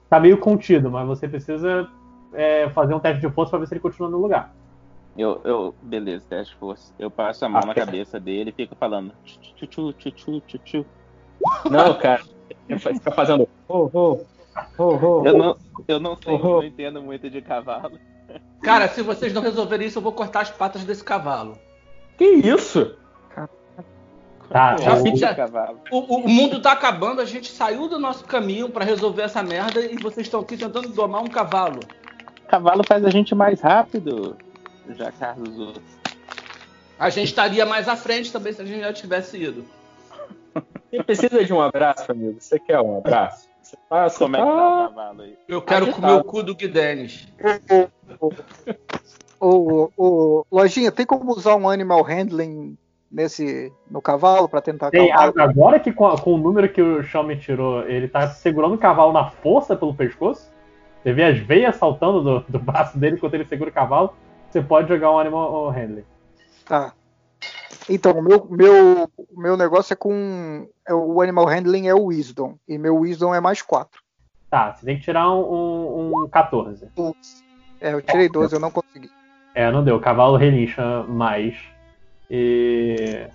tá 0.09 0.19
meio 0.19 0.37
contido, 0.37 0.89
mas 0.91 1.07
você 1.07 1.27
precisa 1.27 1.87
é, 2.33 2.69
fazer 2.69 2.93
um 2.93 2.99
teste 2.99 3.19
de 3.21 3.33
força 3.33 3.49
pra 3.51 3.59
ver 3.59 3.67
se 3.67 3.73
ele 3.73 3.81
continua 3.81 4.09
no 4.09 4.17
lugar. 4.19 4.53
Eu, 5.17 5.41
eu, 5.43 5.75
beleza, 5.81 6.23
teste 6.29 6.53
de 6.53 6.59
força. 6.59 6.93
Eu 6.99 7.09
passo 7.11 7.43
a 7.45 7.49
mão 7.49 7.65
na 7.65 7.73
cabeça 7.73 8.19
dele 8.19 8.51
e 8.51 8.53
fico 8.53 8.75
falando 8.75 9.11
tchu 9.25 9.67
tchu 9.67 9.93
tchu 9.93 10.11
tchu 10.41 10.57
tchu. 10.59 10.85
Não, 11.69 11.93
cara, 11.95 12.21
fica 12.77 13.11
fazendo. 13.11 13.47
Oh, 13.67 13.89
oh, 13.93 14.19
oh, 14.77 14.97
oh. 15.01 15.25
Eu 15.25 15.37
não, 15.37 15.57
eu 15.87 15.99
não 15.99 16.15
sei, 16.21 16.33
Oh, 16.33 16.39
oh. 16.41 16.47
não 16.57 16.63
entendo 16.63 17.01
muito 17.01 17.29
de 17.29 17.41
cavalo. 17.41 17.99
Cara, 18.61 18.87
se 18.87 19.01
vocês 19.01 19.33
não 19.33 19.41
resolverem 19.41 19.87
isso, 19.87 19.97
eu 19.99 20.03
vou 20.03 20.11
cortar 20.11 20.41
as 20.41 20.51
patas 20.51 20.83
desse 20.83 21.03
cavalo. 21.03 21.57
Que 22.17 22.25
isso? 22.25 22.95
Tá, 24.49 24.75
Já 24.77 24.95
o- 24.95 25.15
já- 25.15 25.35
Cavalo. 25.35 25.79
O, 25.91 25.99
o 26.21 26.27
mundo 26.27 26.59
tá 26.59 26.71
acabando, 26.71 27.21
a 27.21 27.25
gente 27.25 27.51
saiu 27.51 27.87
do 27.87 27.99
nosso 27.99 28.25
caminho 28.25 28.67
pra 28.69 28.83
resolver 28.83 29.21
essa 29.21 29.43
merda 29.43 29.79
e 29.79 29.95
vocês 29.97 30.25
estão 30.25 30.39
aqui 30.39 30.57
tentando 30.57 30.89
domar 30.89 31.21
um 31.21 31.27
cavalo. 31.27 31.79
Cavalo 32.47 32.81
faz 32.87 33.05
a 33.05 33.11
gente 33.11 33.35
mais 33.35 33.61
rápido. 33.61 34.35
Já 34.89 35.11
Carlos 35.11 35.57
outros. 35.59 35.83
A 36.97 37.11
gente 37.11 37.27
estaria 37.27 37.63
mais 37.65 37.87
à 37.87 37.95
frente 37.95 38.31
também 38.31 38.51
se 38.51 38.61
a 38.61 38.65
gente 38.65 38.81
já 38.81 38.91
tivesse 38.91 39.37
ido. 39.41 39.63
Você 40.89 41.03
precisa 41.03 41.45
de 41.45 41.53
um 41.53 41.61
abraço, 41.61 42.11
amigo? 42.11 42.41
Você 42.41 42.57
quer 42.59 42.81
um 42.81 42.97
abraço? 42.97 43.47
Você 43.69 43.77
tá, 43.87 44.09
você 44.09 44.17
Como 44.17 44.35
é 44.35 44.39
que 44.39 44.45
tá 44.45 44.51
o 44.51 44.57
tá... 44.57 44.87
cavalo 44.89 45.21
aí? 45.21 45.37
Eu 45.47 45.61
quero 45.61 45.85
Agitado. 45.85 46.01
comer 46.01 46.19
o 46.19 46.23
cu 46.23 46.41
do 46.43 46.55
Guidenis. 46.55 47.27
Ô, 49.39 49.89
ô, 49.95 50.45
Lojinha, 50.51 50.91
tem 50.91 51.05
como 51.05 51.31
usar 51.31 51.55
um 51.55 51.69
animal 51.69 52.01
handling 52.01 52.75
nesse 53.11 53.71
no 53.89 54.01
cavalo 54.01 54.49
pra 54.49 54.59
tentar 54.59 54.89
Tem, 54.91 55.11
agora 55.13 55.79
que 55.79 55.93
com, 55.93 56.07
a- 56.07 56.19
com 56.19 56.33
o 56.33 56.37
número 56.37 56.67
que 56.67 56.81
o 56.81 57.01
Xiaomi 57.03 57.37
tirou, 57.37 57.87
ele 57.87 58.07
tá 58.07 58.27
segurando 58.27 58.73
o 58.75 58.77
cavalo 58.77 59.13
na 59.13 59.29
força 59.29 59.75
pelo 59.75 59.93
pescoço. 59.93 60.51
Você 61.01 61.13
vê 61.13 61.23
as 61.23 61.37
veias 61.39 61.75
saltando 61.77 62.21
do, 62.21 62.39
do 62.49 62.59
braço 62.59 62.97
dele 62.97 63.15
enquanto 63.15 63.35
ele 63.35 63.45
segura 63.45 63.69
o 63.69 63.73
cavalo. 63.73 64.13
Você 64.49 64.61
pode 64.61 64.89
jogar 64.89 65.11
um 65.11 65.19
Animal 65.19 65.69
Handling. 65.69 66.03
Tá. 66.65 66.93
Então, 67.89 68.11
o 68.11 68.21
meu, 68.21 68.47
meu, 68.49 69.09
meu 69.35 69.57
negócio 69.57 69.93
é 69.93 69.95
com. 69.95 70.67
é 70.87 70.93
o 70.93 71.21
animal 71.21 71.45
handling 71.45 71.87
é 71.87 71.93
o 71.95 72.05
Wisdom. 72.05 72.55
E 72.67 72.77
meu 72.77 72.95
Wisdom 72.97 73.33
é 73.33 73.41
mais 73.41 73.61
4. 73.61 73.99
Tá, 74.49 74.73
você 74.73 74.85
tem 74.85 74.97
que 74.97 75.03
tirar 75.03 75.31
um, 75.31 75.41
um, 76.11 76.23
um 76.23 76.29
14. 76.29 76.87
É, 77.81 77.93
eu 77.93 78.01
tirei 78.01 78.29
12, 78.29 78.55
eu 78.55 78.59
não 78.59 78.71
consegui. 78.71 79.09
É, 79.55 79.71
não 79.71 79.83
deu. 79.83 79.95
O 79.95 79.99
cavalo 80.01 80.37
relincha 80.37 81.03
mais. 81.03 81.55
E. 82.29 83.27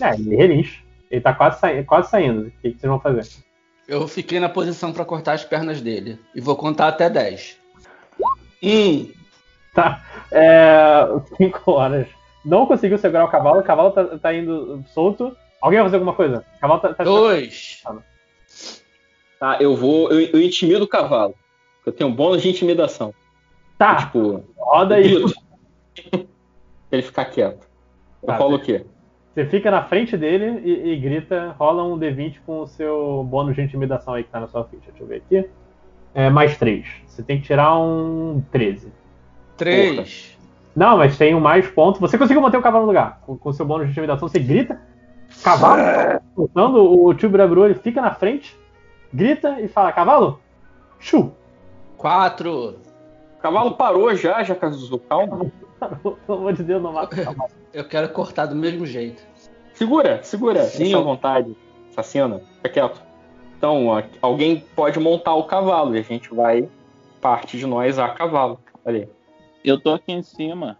É, 0.00 0.14
ele 0.14 0.36
relincha. 0.36 0.82
Ele 1.10 1.20
tá 1.20 1.32
quase, 1.34 1.60
sai- 1.60 1.84
quase 1.84 2.10
saindo. 2.10 2.42
O 2.46 2.50
que, 2.50 2.72
que 2.72 2.80
vocês 2.80 2.90
vão 2.90 3.00
fazer? 3.00 3.26
Eu 3.86 4.06
fiquei 4.08 4.40
na 4.40 4.48
posição 4.48 4.92
pra 4.92 5.04
cortar 5.04 5.34
as 5.34 5.44
pernas 5.44 5.80
dele. 5.80 6.18
E 6.34 6.40
vou 6.40 6.56
contar 6.56 6.88
até 6.88 7.08
10. 7.08 7.56
Um. 8.62 9.12
Tá. 9.74 10.02
É. 10.32 11.06
5 11.36 11.70
horas. 11.70 12.08
Não 12.46 12.64
conseguiu 12.64 12.96
segurar 12.96 13.24
o 13.24 13.28
cavalo. 13.28 13.58
O 13.58 13.64
cavalo 13.64 13.90
tá, 13.90 14.04
tá 14.18 14.32
indo 14.32 14.84
solto. 14.86 15.36
Alguém 15.60 15.80
vai 15.80 15.86
fazer 15.86 15.96
alguma 15.96 16.14
coisa? 16.14 16.44
O 16.56 16.60
cavalo 16.60 16.80
tá. 16.80 16.94
tá 16.94 17.02
Dois. 17.02 17.82
Tá, 19.40 19.58
eu 19.60 19.74
vou. 19.74 20.10
Eu, 20.12 20.20
eu 20.20 20.40
intimido 20.40 20.84
o 20.84 20.88
cavalo. 20.88 21.34
Eu 21.84 21.92
tenho 21.92 22.08
um 22.08 22.14
bônus 22.14 22.42
de 22.42 22.48
intimidação. 22.48 23.12
Tá. 23.76 23.96
Tipo, 23.96 24.44
Roda 24.56 24.94
aí. 24.94 25.22
pra 26.10 26.20
ele 26.92 27.02
ficar 27.02 27.24
quieto. 27.26 27.66
Eu 28.22 28.26
Tá, 28.28 28.38
falo 28.38 28.56
o 28.56 28.60
quê? 28.60 28.86
Você 29.34 29.44
fica 29.46 29.70
na 29.70 29.84
frente 29.84 30.16
dele 30.16 30.62
e, 30.64 30.92
e 30.92 30.96
grita, 30.96 31.54
rola 31.58 31.84
um 31.84 31.98
D20 31.98 32.38
com 32.46 32.60
o 32.60 32.66
seu 32.66 33.22
bônus 33.24 33.54
de 33.54 33.62
intimidação 33.62 34.14
aí 34.14 34.24
que 34.24 34.30
tá 34.30 34.40
na 34.40 34.48
sua 34.48 34.64
ficha. 34.64 34.84
Deixa 34.88 35.02
eu 35.02 35.06
ver 35.06 35.16
aqui. 35.16 35.50
É, 36.14 36.30
mais 36.30 36.56
3. 36.56 36.86
Você 37.06 37.22
tem 37.22 37.40
que 37.40 37.46
tirar 37.46 37.76
um 37.76 38.42
13. 38.50 38.90
Três. 39.56 40.35
Não, 40.76 40.98
mas 40.98 41.16
tem 41.16 41.34
um 41.34 41.40
mais 41.40 41.66
ponto. 41.66 41.98
Você 42.00 42.18
conseguiu 42.18 42.42
manter 42.42 42.58
o 42.58 42.62
cavalo 42.62 42.82
no 42.82 42.88
lugar. 42.88 43.22
Com 43.24 43.38
o 43.42 43.52
seu 43.52 43.64
bônus 43.64 43.86
de 43.86 43.92
intimidação, 43.92 44.28
você 44.28 44.38
grita. 44.38 44.78
Cavalo, 45.42 46.20
soltando 46.34 47.02
o 47.02 47.14
tio 47.14 47.30
Brabru, 47.30 47.64
ele 47.64 47.74
fica 47.74 48.00
na 48.00 48.14
frente, 48.14 48.56
grita 49.12 49.60
e 49.60 49.68
fala: 49.68 49.90
Cavalo, 49.90 50.38
chu. 51.00 51.32
Quatro. 51.96 52.76
O 53.38 53.42
cavalo 53.42 53.72
parou 53.72 54.14
já, 54.14 54.42
já 54.42 54.54
Cazuzu, 54.54 54.98
calma. 54.98 55.50
Pelo 56.02 56.18
amor 56.28 56.52
de 56.52 56.62
Deus, 56.62 56.82
não 56.82 56.92
mata 56.92 57.20
o 57.20 57.24
cavalo. 57.24 57.50
Eu 57.72 57.84
quero 57.84 58.08
cortar 58.10 58.46
do 58.46 58.54
mesmo 58.54 58.86
jeito. 58.86 59.22
Segura, 59.74 60.22
segura. 60.22 60.64
Sim, 60.64 60.94
à 60.94 61.00
vontade. 61.00 61.56
Assassina, 61.90 62.40
fica 62.56 62.68
quieto. 62.68 63.02
Então, 63.56 63.86
alguém 64.22 64.64
pode 64.74 64.98
montar 65.00 65.34
o 65.34 65.44
cavalo 65.44 65.96
e 65.96 65.98
a 65.98 66.02
gente 66.02 66.34
vai, 66.34 66.68
parte 67.20 67.58
de 67.58 67.66
nós, 67.66 67.98
a 67.98 68.08
cavalo. 68.10 68.60
Ali. 68.84 69.08
Eu 69.66 69.80
tô 69.80 69.92
aqui 69.92 70.12
em 70.12 70.22
cima. 70.22 70.78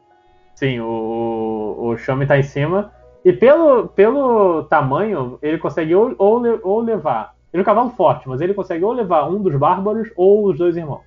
Sim, 0.54 0.80
o, 0.80 1.76
o 1.78 1.98
Shami 1.98 2.26
tá 2.26 2.38
em 2.38 2.42
cima 2.42 2.90
E 3.24 3.32
pelo, 3.32 3.88
pelo 3.88 4.62
tamanho, 4.64 5.38
ele 5.42 5.58
consegue 5.58 5.94
ou, 5.94 6.14
ou, 6.16 6.42
ou 6.62 6.80
levar. 6.80 7.34
Ele 7.52 7.60
é 7.60 7.62
um 7.62 7.64
cavalo 7.66 7.90
forte, 7.90 8.28
mas 8.28 8.40
ele 8.40 8.54
consegue 8.54 8.84
ou 8.84 8.92
levar 8.92 9.28
um 9.28 9.42
dos 9.42 9.54
bárbaros 9.56 10.08
ou 10.16 10.46
os 10.46 10.56
dois 10.56 10.76
irmãos. 10.76 11.02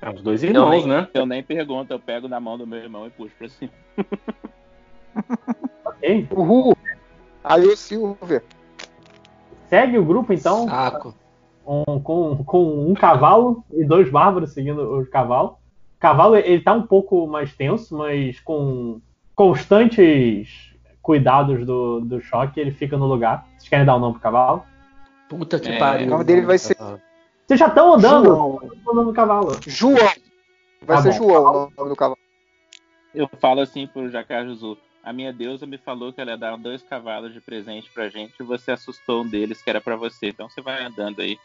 É, 0.00 0.10
os 0.10 0.20
dois 0.20 0.42
Eu 0.42 0.50
irmãos, 0.50 0.70
nem, 0.70 0.86
né? 0.88 1.08
eu 1.14 1.24
nem 1.24 1.42
pergunto, 1.42 1.92
eu 1.92 1.98
pego 2.00 2.26
na 2.26 2.40
mão 2.40 2.58
do 2.58 2.66
meu 2.66 2.78
irmão 2.80 3.06
e 3.06 3.10
puxo 3.10 3.34
pra 3.38 3.48
cima. 3.48 3.70
Ok. 5.84 6.26
Uhul! 6.32 6.74
Aí 7.44 7.66
o 7.66 7.76
Silver. 7.76 8.42
Segue 9.68 9.98
o 9.98 10.04
grupo, 10.04 10.32
então. 10.32 10.66
Saco. 10.68 11.14
um- 11.66 12.00
com, 12.00 12.42
com 12.44 12.90
um 12.90 12.94
cavalo 12.94 13.62
e 13.72 13.84
dois 13.84 14.10
bárbaros 14.10 14.52
seguindo 14.52 14.80
o 15.00 15.06
cavalo. 15.10 15.58
Cavalo 16.02 16.34
ele 16.36 16.60
tá 16.60 16.72
um 16.72 16.82
pouco 16.82 17.28
mais 17.28 17.54
tenso, 17.54 17.96
mas 17.96 18.40
com 18.40 19.00
constantes 19.36 20.74
cuidados 21.00 21.64
do, 21.64 22.00
do 22.00 22.20
choque, 22.20 22.58
ele 22.58 22.72
fica 22.72 22.96
no 22.96 23.06
lugar. 23.06 23.46
Vocês 23.56 23.68
querem 23.68 23.86
dar 23.86 23.94
o 23.94 23.98
um 23.98 24.00
nome 24.00 24.14
pro 24.14 24.22
cavalo? 24.22 24.64
Puta 25.28 25.60
que 25.60 25.68
É, 25.70 25.78
pariu. 25.78 26.08
o 26.08 26.10
nome 26.10 26.24
dele 26.24 26.42
vai 26.42 26.58
ser- 26.58 26.76
Vocês 27.46 27.60
já 27.60 27.68
estão 27.68 27.94
andando? 27.94 28.24
João. 28.26 28.60
Andando 28.64 29.04
no 29.06 29.12
cavalo. 29.12 29.56
João. 29.64 29.94
Vai 30.82 30.96
Tá 30.96 31.02
ser 31.02 31.10
bom. 31.20 31.28
João 31.28 31.66
o 31.68 31.72
nome 31.76 31.90
do 31.90 31.96
cavalo. 31.96 32.18
Eu 33.14 33.30
falo 33.40 33.60
assim 33.60 33.86
pro 33.86 34.10
Jacajuzu. 34.10 34.76
A 35.04 35.12
minha 35.12 35.32
deusa 35.32 35.66
me 35.66 35.78
falou 35.78 36.12
que 36.12 36.20
ela 36.20 36.32
ia 36.32 36.36
dar 36.36 36.56
dois 36.56 36.82
cavalos 36.82 37.32
de 37.32 37.40
presente 37.40 37.88
pra 37.94 38.08
gente 38.08 38.34
e 38.40 38.42
você 38.42 38.72
assustou 38.72 39.22
um 39.22 39.28
deles 39.28 39.62
que 39.62 39.70
era 39.70 39.80
pra 39.80 39.94
você. 39.94 40.30
Então 40.30 40.48
você 40.50 40.60
vai 40.60 40.84
andando 40.84 41.20
aí. 41.20 41.38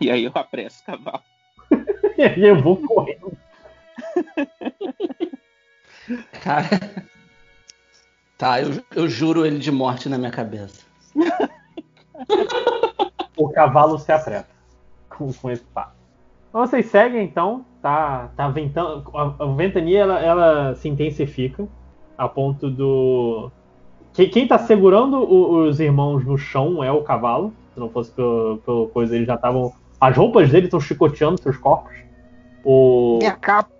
E 0.00 0.10
aí 0.10 0.24
eu 0.24 0.32
apresso 0.34 0.82
o 0.82 0.86
cavalo. 0.86 1.22
E 2.18 2.22
aí 2.22 2.42
eu 2.44 2.60
vou 2.60 2.76
correndo. 2.76 3.32
Cara. 6.42 6.68
Tá, 8.38 8.60
eu, 8.60 8.82
eu 8.94 9.08
juro 9.08 9.46
ele 9.46 9.58
de 9.58 9.70
morte 9.70 10.08
na 10.08 10.18
minha 10.18 10.30
cabeça. 10.30 10.84
O 13.36 13.48
cavalo 13.48 13.98
se 13.98 14.12
apressa 14.12 14.46
com, 15.08 15.32
com 15.32 15.50
esse 15.50 15.64
passo. 15.64 15.94
Então 16.50 16.66
vocês 16.66 16.86
seguem 16.86 17.24
então, 17.24 17.64
tá, 17.80 18.30
tá 18.36 18.48
ventando. 18.48 19.02
A, 19.16 19.44
a 19.44 19.46
ventania 19.54 20.00
ela, 20.00 20.20
ela 20.20 20.74
se 20.76 20.88
intensifica 20.88 21.66
a 22.16 22.28
ponto 22.28 22.70
do. 22.70 23.50
Que- 24.12 24.28
Quem 24.28 24.46
tá 24.46 24.58
segurando 24.58 25.16
o- 25.16 25.64
os 25.66 25.80
irmãos 25.80 26.24
no 26.24 26.36
chão 26.36 26.84
é 26.84 26.92
o 26.92 27.02
cavalo. 27.02 27.52
Se 27.72 27.80
não 27.80 27.88
fosse 27.88 28.12
pelo, 28.12 28.58
pelo 28.58 28.88
coisa, 28.88 29.16
eles 29.16 29.26
já 29.26 29.34
estavam. 29.34 29.72
As 29.98 30.14
roupas 30.16 30.50
dele 30.50 30.66
estão 30.66 30.80
chicoteando 30.80 31.40
seus 31.42 31.56
corpos. 31.56 31.94
O, 32.62 33.16
Minha 33.18 33.34
capa. 33.36 33.71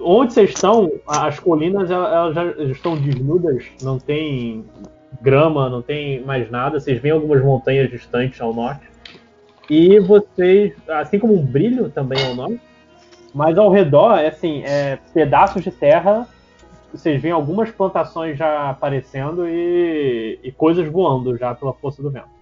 Onde 0.00 0.32
vocês 0.32 0.50
estão, 0.50 0.90
as 1.06 1.38
colinas 1.38 1.90
elas, 1.90 2.34
já 2.34 2.44
estão 2.64 2.96
desnudas, 2.96 3.66
não 3.82 3.98
tem 3.98 4.64
grama, 5.20 5.68
não 5.68 5.82
tem 5.82 6.22
mais 6.22 6.50
nada. 6.50 6.80
Vocês 6.80 7.00
veem 7.00 7.14
algumas 7.14 7.42
montanhas 7.42 7.90
distantes 7.90 8.40
ao 8.40 8.54
norte. 8.54 8.88
E 9.68 10.00
vocês, 10.00 10.72
assim 10.88 11.18
como 11.18 11.34
um 11.34 11.44
brilho 11.44 11.90
também 11.90 12.24
ao 12.24 12.34
norte, 12.34 12.60
mas 13.34 13.58
ao 13.58 13.70
redor, 13.70 14.18
é 14.18 14.28
assim, 14.28 14.62
é 14.64 14.98
pedaços 15.12 15.62
de 15.62 15.70
terra. 15.70 16.26
Vocês 16.90 17.20
veem 17.20 17.32
algumas 17.32 17.70
plantações 17.70 18.38
já 18.38 18.70
aparecendo 18.70 19.46
e, 19.46 20.38
e 20.42 20.50
coisas 20.50 20.88
voando 20.88 21.36
já 21.36 21.54
pela 21.54 21.74
força 21.74 22.02
do 22.02 22.10
vento. 22.10 22.38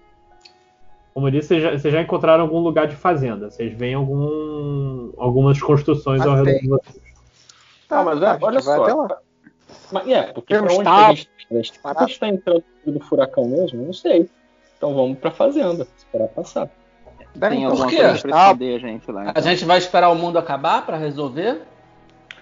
Como 1.13 1.27
eu 1.27 1.31
disse, 1.31 1.47
vocês 1.49 1.63
já, 1.63 1.71
vocês 1.71 1.93
já 1.93 2.01
encontraram 2.01 2.43
algum 2.43 2.59
lugar 2.59 2.87
de 2.87 2.95
fazenda. 2.95 3.49
Vocês 3.49 3.73
veem 3.73 3.95
algum, 3.95 5.11
algumas 5.17 5.59
construções 5.61 6.21
ao 6.21 6.29
Mas 6.29 6.39
redor 6.39 6.51
tem. 6.51 6.61
de 6.61 6.67
vocês. 6.69 7.06
Ah, 7.89 8.03
mas 8.03 8.21
é, 8.21 8.25
a 8.27 8.33
gente 8.33 8.43
olha 8.43 8.59
vai 8.61 8.75
só. 8.77 8.83
até 8.83 8.93
lá. 8.93 9.17
Mas, 9.91 10.07
é, 10.07 10.21
porque 10.33 10.57
pra 10.57 10.73
onde 10.73 10.87
a 10.87 11.09
gente, 11.13 11.29
a 11.51 11.53
gente, 11.55 11.79
a 11.83 12.05
gente 12.05 12.19
tá 12.19 12.27
entrando 12.27 12.63
no 12.85 12.99
furacão 13.01 13.45
mesmo? 13.47 13.85
Não 13.85 13.93
sei. 13.93 14.29
Então 14.77 14.93
vamos 14.93 15.17
pra 15.17 15.31
fazenda, 15.31 15.87
esperar 15.97 16.27
passar. 16.29 16.69
Tem 17.39 17.59
Então, 17.59 17.71
alguma 17.71 17.85
por 17.85 17.89
quê? 17.89 17.97
coisa 17.97 18.21
pra 18.21 18.31
Tá. 18.31 18.45
esconder 18.47 18.75
a 18.75 18.79
gente 18.79 19.11
lá. 19.11 19.21
A 19.23 19.29
então. 19.29 19.41
gente 19.43 19.65
vai 19.65 19.77
esperar 19.77 20.09
o 20.09 20.15
mundo 20.15 20.37
acabar 20.39 20.85
pra 20.85 20.97
resolver? 20.97 21.61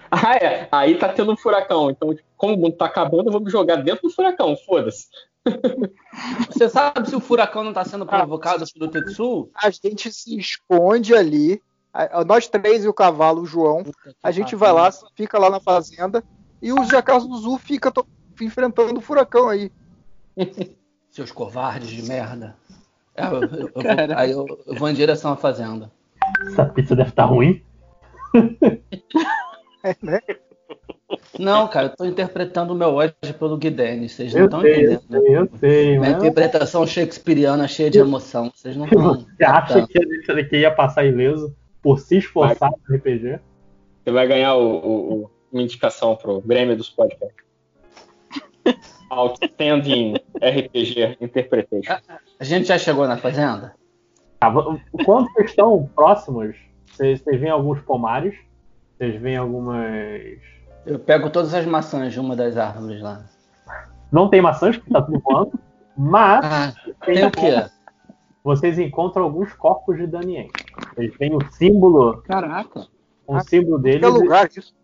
Ah, 0.08 0.36
é. 0.36 0.68
Aí 0.70 0.94
tá 0.96 1.08
tendo 1.08 1.32
um 1.32 1.36
furacão. 1.36 1.90
Então, 1.90 2.14
como 2.36 2.54
o 2.54 2.56
mundo 2.56 2.76
tá 2.76 2.86
acabando, 2.86 3.26
eu 3.26 3.32
vou 3.32 3.40
me 3.40 3.50
jogar 3.50 3.74
dentro 3.76 4.02
do 4.08 4.14
furacão, 4.14 4.56
foda-se. 4.64 5.08
Você 6.48 6.68
sabe 6.68 7.08
se 7.08 7.16
o 7.16 7.20
furacão 7.20 7.64
não 7.64 7.72
tá 7.72 7.84
sendo 7.84 8.06
provocado 8.06 8.64
pelo 8.72 8.88
Tetsu? 8.88 9.50
A 9.54 9.68
gente 9.70 10.12
se 10.12 10.38
esconde 10.38 11.12
ali. 11.14 11.60
Nós 12.26 12.46
três 12.48 12.84
e 12.84 12.88
o 12.88 12.92
cavalo, 12.94 13.42
o 13.42 13.46
João. 13.46 13.84
A 14.22 14.30
gente 14.30 14.54
vai 14.54 14.72
lá, 14.72 14.90
fica 15.14 15.38
lá 15.38 15.48
na 15.50 15.60
fazenda. 15.60 16.22
E 16.60 16.72
o 16.72 16.84
Jacazuzu 16.84 17.58
fica 17.58 17.92
enfrentando 18.40 18.98
o 18.98 19.02
furacão 19.02 19.48
aí. 19.48 19.70
Seus 21.10 21.30
covardes 21.30 21.88
de 21.88 22.02
merda. 22.02 22.56
É, 23.14 23.24
eu, 23.26 23.32
eu- 23.32 23.40
eu 23.42 23.70
vou, 23.72 23.82
aí 24.16 24.30
eu, 24.30 24.46
eu 24.66 24.74
vou 24.74 24.88
em 24.90 24.94
direção 24.94 25.32
à 25.32 25.36
fazenda. 25.36 25.90
Essa 26.48 26.66
pizza 26.66 26.94
deve 26.94 27.10
estar 27.10 27.24
ruim. 27.24 27.62
É, 29.82 29.96
né? 30.02 30.20
Não, 31.38 31.68
cara, 31.68 31.86
eu 31.86 31.96
tô 31.96 32.04
interpretando 32.04 32.72
o 32.72 32.74
meu 32.74 32.94
ódio 32.94 33.14
pelo 33.38 33.56
Guidene. 33.56 34.08
Vocês 34.08 34.32
não 34.34 34.40
Eu 34.40 34.44
estão 34.46 34.66
eu 34.66 34.74
entendendo. 34.74 35.02
né? 35.08 35.20
sei, 35.20 35.36
eu 35.36 35.50
sei. 35.60 35.98
Mas 36.00 36.16
interpretação 36.16 36.84
shakespeariana 36.86 37.68
cheia 37.68 37.88
de 37.90 37.98
emoção. 37.98 38.50
Vocês 38.54 38.76
não 38.76 38.84
estão. 38.86 39.20
você 39.20 39.44
acha 39.44 39.86
que 39.86 40.34
daqui 40.34 40.56
ia 40.56 40.74
passar 40.74 41.04
ileso 41.04 41.54
por 41.86 42.00
se 42.00 42.18
esforçar 42.18 42.72
no 42.88 42.96
RPG? 42.96 43.38
Você 44.02 44.10
vai 44.10 44.26
ganhar 44.26 44.56
o, 44.56 44.66
o- 44.76 45.12
o- 45.22 45.30
uma 45.52 45.62
indicação 45.62 46.16
pro 46.16 46.40
Grêmio 46.40 46.76
dos 46.76 46.90
Podcasts. 46.90 47.46
Outstanding 49.08 50.14
RPG 50.36 51.16
Interpretation. 51.20 51.96
A 52.40 52.42
gente 52.44 52.66
já 52.66 52.76
chegou 52.76 53.06
na 53.06 53.16
fazenda? 53.16 53.76
Vo- 54.52 54.80
quando 55.04 55.30
vocês 55.32 55.50
estão 55.50 55.88
próximos, 55.94 56.56
vocês, 56.90 57.20
vocês 57.20 57.40
veem 57.40 57.52
alguns 57.52 57.80
pomares, 57.82 58.34
vocês 58.98 59.20
veem 59.20 59.36
algumas. 59.36 60.40
Eu 60.84 60.98
pego 60.98 61.30
todas 61.30 61.54
as 61.54 61.64
maçãs 61.66 62.12
de 62.12 62.18
uma 62.18 62.34
das 62.34 62.56
árvores 62.56 63.00
lá. 63.00 63.24
Não 64.10 64.28
tem 64.28 64.42
maçãs, 64.42 64.76
porque 64.76 64.90
tá 64.92 65.02
tudo 65.02 65.20
voando, 65.20 65.52
mas 65.96 66.44
Ah, 66.44 66.74
tem 67.04 67.24
o 67.24 67.30
quê? 67.30 67.64
vocês 68.42 68.76
encontram 68.76 69.22
alguns 69.22 69.52
corpos 69.52 69.96
de 69.96 70.06
Danien. 70.08 70.48
Vocês 70.96 71.12
veem 71.18 71.34
o 71.36 71.52
símbolo, 71.52 72.22
Caraca. 72.22 72.86
um 73.28 73.38
símbolo 73.40 73.78
deles. 73.78 74.00
Que 74.00 74.06
lugar 74.06 74.48
isso? 74.56 74.74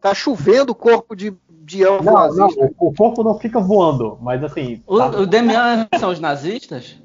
Tá 0.00 0.12
chovendo 0.12 0.74
corpo 0.74 1.14
de, 1.14 1.32
de 1.48 1.84
elfo 1.84 2.02
Não, 2.02 2.12
não, 2.12 2.36
nazista. 2.36 2.72
o, 2.78 2.88
o 2.88 2.94
corpo 2.94 3.22
não 3.22 3.38
fica 3.38 3.60
voando, 3.60 4.18
mas 4.20 4.42
assim. 4.42 4.82
O, 4.86 4.98
tá- 4.98 5.10
o 5.10 5.26
Demian 5.26 5.86
são 5.98 6.10
os 6.10 6.18
nazistas? 6.18 7.00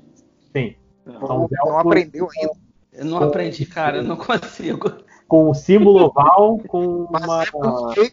Sim. 0.56 0.76
Não, 1.06 1.48
não 1.66 1.80
aprendeu 1.80 2.28
ainda. 2.36 2.54
Eu 2.92 3.06
não 3.06 3.18
aprendi, 3.18 3.66
cara, 3.66 3.98
eu 3.98 4.04
não 4.04 4.16
consigo. 4.18 4.92
com 5.28 5.50
um 5.50 5.54
símbolo 5.54 6.06
oval, 6.06 6.58
com 6.68 7.04
uma. 7.04 7.44
é 7.44 8.12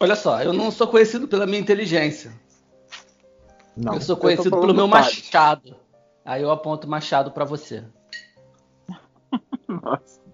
Olha 0.00 0.16
só, 0.16 0.42
eu 0.42 0.52
não 0.52 0.70
sou 0.70 0.88
conhecido 0.88 1.28
pela 1.28 1.46
minha 1.46 1.60
inteligência. 1.60 2.32
Não. 3.76 3.94
eu 3.94 4.00
sou 4.00 4.16
conhecido 4.16 4.50
falando 4.50 4.66
pelo 4.66 4.74
meu 4.74 4.88
machado. 4.88 5.76
Aí 6.24 6.42
eu 6.42 6.50
aponto 6.50 6.86
o 6.86 6.90
machado 6.90 7.30
pra 7.32 7.44
você. 7.44 7.84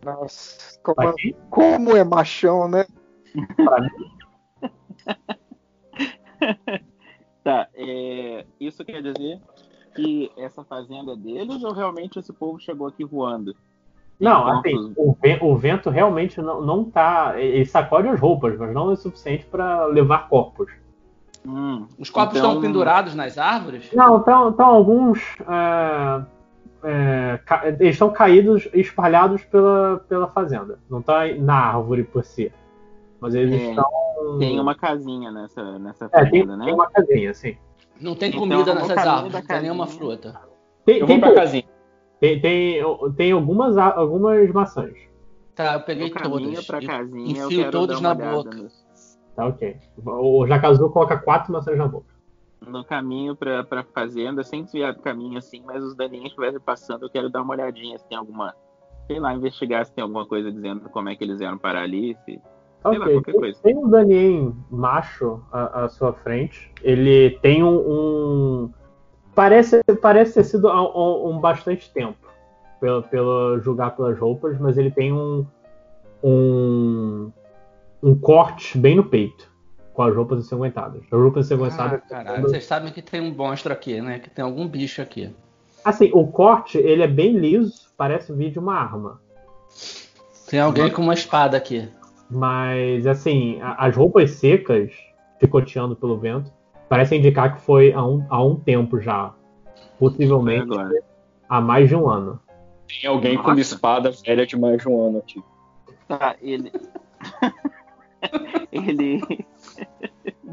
Nossa, 0.05 0.79
como, 0.83 0.95
Pra 0.97 1.13
quem? 1.15 1.37
como 1.51 1.97
é 1.97 2.05
machão, 2.05 2.69
né? 2.69 2.85
Pra 3.57 3.81
mim. 3.81 3.89
Tá, 7.45 7.67
é, 7.75 8.45
isso 8.61 8.85
quer 8.85 9.01
dizer 9.03 9.41
que 9.95 10.31
essa 10.37 10.63
fazenda 10.65 11.13
é 11.13 11.17
deles 11.17 11.63
ou 11.65 11.73
realmente 11.73 12.19
esse 12.19 12.33
povo 12.33 12.59
chegou 12.61 12.87
aqui 12.87 13.05
voando? 13.05 13.57
Não, 14.21 14.43
Então, 14.43 14.59
assim, 14.59 14.95
o, 14.97 15.17
ve- 15.21 15.39
o 15.41 15.57
vento 15.57 15.89
realmente 15.89 16.43
não, 16.43 16.61
não 16.61 16.85
tá. 16.91 17.41
Ele 17.41 17.65
sacode 17.65 18.09
as 18.09 18.21
roupas, 18.21 18.59
mas 18.59 18.75
não 18.75 18.91
é 18.91 18.95
o 18.95 18.97
suficiente 18.97 19.47
para 19.47 19.87
levar 19.87 20.29
corpos. 20.29 20.71
Hum, 21.47 21.87
Os 21.99 22.11
corpos 22.11 22.37
então- 22.37 22.51
estão 22.51 22.63
pendurados 22.63 23.15
nas 23.15 23.39
árvores? 23.39 23.91
Não, 23.93 24.19
estão 24.19 24.55
alguns. 24.67 25.21
é, 25.49 26.25
é, 26.85 27.41
ca- 27.45 27.67
eles 27.67 27.95
estão 27.95 28.11
caídos, 28.11 28.69
espalhados 28.73 29.45
pela, 29.45 30.05
pela 30.09 30.29
fazenda. 30.29 30.79
Não 30.91 31.01
tá 31.03 31.27
na 31.39 31.55
árvore 31.55 32.05
por 32.05 32.25
si. 32.25 32.53
Mas 33.21 33.35
eles 33.35 33.61
É, 33.61 33.71
estão. 33.71 33.85
Tem 34.39 34.61
uma 34.61 34.75
casinha 34.75 35.31
nessa, 35.31 35.79
nessa 35.79 36.05
É, 36.07 36.09
tem, 36.25 36.43
fazenda, 36.43 36.57
né? 36.57 36.65
tem 36.67 36.75
uma 36.75 36.89
casinha, 36.91 37.31
assim. 37.31 37.57
Não 38.01 38.15
tem 38.15 38.29
Então, 38.29 38.41
comida 38.41 38.75
nessas 38.75 38.97
árvores, 38.99 39.33
não 39.35 39.43
tem 39.43 39.61
nenhuma 39.63 39.87
fruta. 39.87 40.41
Tem, 40.85 40.99
Eu 40.99 41.07
tem, 41.07 41.19
vou 41.21 41.29
pra 41.33 41.41
casinha. 41.41 41.65
tem, 42.21 42.41
tem, 42.41 42.81
tem 43.17 43.33
algumas, 43.33 43.77
algumas 43.77 44.49
maçãs. 44.53 44.95
Tá, 45.55 45.75
eu 45.75 45.81
peguei 45.81 46.11
caminho 46.11 46.51
todas. 46.51 46.67
pra 46.67 46.81
e 46.81 46.87
casinha, 46.87 47.41
eu 47.41 47.47
Enfio 47.47 47.59
quero 47.59 47.73
todos 47.73 48.01
dar 48.01 48.15
na 48.15 48.25
olhada 48.25 48.37
boca. 48.45 48.69
Tá 49.39 49.47
ok. 49.47 49.77
O 50.05 50.45
Jacazu 50.49 50.91
coloca 50.91 51.17
quatro 51.17 51.53
maçãs 51.53 51.79
na 51.79 51.87
boca. 51.87 52.13
No 52.67 52.85
caminho 52.85 53.37
pra, 53.37 53.63
pra 53.63 53.85
fazenda, 53.85 54.43
sem 54.43 54.65
desviar 54.65 54.93
do 54.93 55.01
caminho 55.01 55.39
assim, 55.39 55.63
mas 55.65 55.81
os 55.85 55.95
daninhos 55.95 56.31
estivessem 56.31 56.59
passando, 56.59 57.05
eu 57.05 57.09
quero 57.09 57.31
dar 57.31 57.43
uma 57.43 57.55
olhadinha 57.55 57.97
se 58.01 58.05
tem 58.09 58.19
alguma. 58.19 58.53
Sei 59.07 59.21
lá, 59.21 59.33
investigar 59.33 59.87
se 59.87 59.93
tem 59.93 60.03
alguma 60.03 60.27
coisa 60.27 60.51
dizendo 60.51 60.91
como 60.91 61.09
é 61.09 61.15
que 61.15 61.23
eles 61.23 61.39
vieram 61.39 61.57
parar 61.57 61.83
ali, 61.83 62.17
se 62.25 62.41
Sei 62.83 62.99
lá, 62.99 63.07
tem, 63.07 63.23
coisa. 63.23 63.61
tem 63.63 63.77
um 63.77 63.89
Danien 63.89 64.57
macho 64.73 65.41
à, 65.53 65.85
à 65.85 65.89
sua 65.89 66.13
frente. 66.13 66.73
Ele 66.83 67.39
tem 67.41 67.63
um. 67.63 67.79
um- 67.79 68.71
parece, 69.37 69.81
parece 70.03 70.35
ter 70.35 70.45
sido 70.45 70.69
há 70.69 70.83
um, 70.83 71.31
um 71.31 71.39
bastante 71.41 71.93
tempo, 71.93 72.27
pelo, 72.81 73.05
pelo 73.05 73.61
julgar 73.61 73.95
pelas 73.95 74.19
roupas, 74.19 74.59
mas 74.59 74.77
ele 74.77 74.91
tem 74.91 75.13
um, 75.13 75.47
um. 76.25 77.31
Um 78.03 78.15
corte 78.15 78.77
bem 78.79 78.97
no 78.97 79.05
peito, 79.05 79.51
com 79.93 80.03
as 80.03 80.15
roupas 80.15 80.45
ensanguentadas. 80.45 81.03
As 81.05 81.11
roupas 81.21 81.51
Ah, 81.51 81.55
ensanguentadas. 81.55 82.01
caralho, 82.09 82.43
vocês 82.43 82.65
sabem 82.65 82.93
que 82.93 83.03
tem 83.03 83.21
um 83.21 83.35
monstro 83.35 83.73
aqui, 83.73 84.01
né? 84.01 84.19
Que 84.19 84.31
tem 84.31 84.45
algum 84.45 84.67
bicho 84.67 85.03
aqui. 85.03 85.35
Assim, 85.85 86.11
o 86.13 86.27
corte 86.27 86.79
ele 86.79 87.03
é 87.03 87.07
bem 87.09 87.37
liso, 87.37 87.89
parece 87.97 88.33
vir 88.33 88.51
de 88.51 88.59
uma 88.59 88.75
arma. 88.75 89.21
Tem 90.49 90.61
alguém 90.61 90.91
com 90.91 91.03
uma 91.03 91.15
espada 91.15 91.57
aqui. 91.57 91.89
Mas, 92.31 93.07
assim, 93.07 93.61
a- 93.61 93.87
as 93.87 93.97
roupas 93.97 94.31
secas, 94.33 94.93
picoteando 95.39 95.95
pelo 95.97 96.19
vento, 96.19 96.53
parecem 96.89 97.19
indicar 97.19 97.55
que 97.57 97.63
foi 97.63 97.93
há 97.93 98.05
um, 98.05 98.25
há 98.29 98.43
um 98.43 98.57
tempo 98.57 99.01
já. 99.01 99.33
Possivelmente 99.99 100.69
há 101.49 101.61
mais 101.61 101.89
de 101.89 101.97
um 101.97 102.09
ano. 102.09 102.41
Tem 103.01 103.09
alguém 103.11 103.37
com 103.37 103.51
uma 103.51 103.61
espada 103.61 104.11
velha 104.11 104.47
de 104.47 104.57
mais 104.59 104.81
de 104.81 104.89
um 104.89 105.07
ano 105.09 105.19
aqui. 105.19 105.43
Tá, 106.07 106.37
ele. 106.41 106.71
ele. 108.73 109.21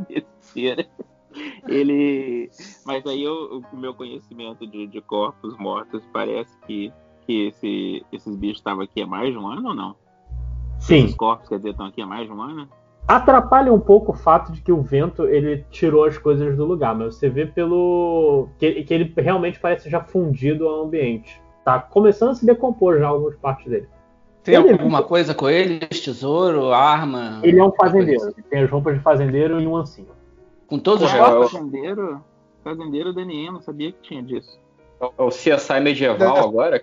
Besteira. 0.09 0.85
ele. 1.67 2.49
Mas 2.85 3.05
aí 3.05 3.23
eu- 3.23 3.61
o 3.71 3.77
meu 3.77 3.93
conhecimento 3.93 4.65
de, 4.67 4.87
de 4.87 5.01
corpos 5.01 5.57
mortos 5.57 6.03
parece 6.13 6.55
que, 6.65 6.91
que 7.25 7.47
esse, 7.47 8.05
esses 8.11 8.35
bichos 8.35 8.57
estavam 8.57 8.83
aqui 8.83 9.01
há 9.01 9.07
mais 9.07 9.31
de 9.31 9.37
um 9.37 9.47
ano 9.47 9.69
ou 9.69 9.75
não? 9.75 9.95
Sim. 10.79 11.05
Esses 11.05 11.15
corpos, 11.15 11.49
quer 11.49 11.57
dizer, 11.57 11.71
estão 11.71 11.87
aqui 11.87 12.01
há 12.01 12.05
mais 12.05 12.27
de 12.27 12.33
um 12.33 12.41
ano? 12.41 12.67
Atrapalha 13.07 13.71
um 13.71 13.79
pouco 13.79 14.11
o 14.13 14.15
fato 14.15 14.51
de 14.51 14.61
que 14.61 14.71
o 14.71 14.81
vento 14.81 15.25
ele 15.25 15.63
tirou 15.69 16.05
as 16.05 16.17
coisas 16.17 16.57
do 16.57 16.65
lugar, 16.65 16.95
mas 16.95 17.15
você 17.15 17.29
vê 17.29 17.45
pelo. 17.45 18.49
que, 18.57 18.83
que 18.83 18.93
ele 18.93 19.13
realmente 19.15 19.59
parece 19.59 19.89
já 19.89 20.01
fundido 20.03 20.67
ao 20.67 20.85
ambiente. 20.85 21.39
Tá 21.63 21.79
começando 21.79 22.31
a 22.31 22.35
se 22.35 22.45
decompor 22.45 22.97
já 22.97 23.07
algumas 23.07 23.35
partes 23.37 23.69
dele. 23.69 23.87
Tem 24.45 24.53
Ele- 24.55 24.73
alguma 24.73 25.01
coisa 25.01 25.33
com 25.33 25.49
ele? 25.49 25.79
Tesouro, 25.79 26.71
arma? 26.71 27.39
Ele 27.43 27.59
é 27.59 27.63
um 27.63 27.71
fazendeiro, 27.71 28.23
ele 28.25 28.43
tem 28.47 28.63
as 28.63 28.69
roupas 28.69 28.93
de 28.93 28.99
fazendeiro 29.01 29.59
e 29.59 29.65
um 29.65 29.75
ancinho. 29.75 30.07
Com 30.67 30.77
todos 30.77 31.03
os 31.03 31.13
Ah, 31.13 31.17
corpos? 31.31 31.51
Fazendeiro? 31.51 32.23
Fazendeiro 32.63 33.11
Daniel, 33.11 33.53
não 33.53 33.61
sabia 33.61 33.91
que 33.91 33.99
tinha 34.03 34.21
disso. 34.21 34.59
É 35.01 35.21
o 35.21 35.29
CSI 35.29 35.79
medieval 35.81 36.37
agora? 36.37 36.81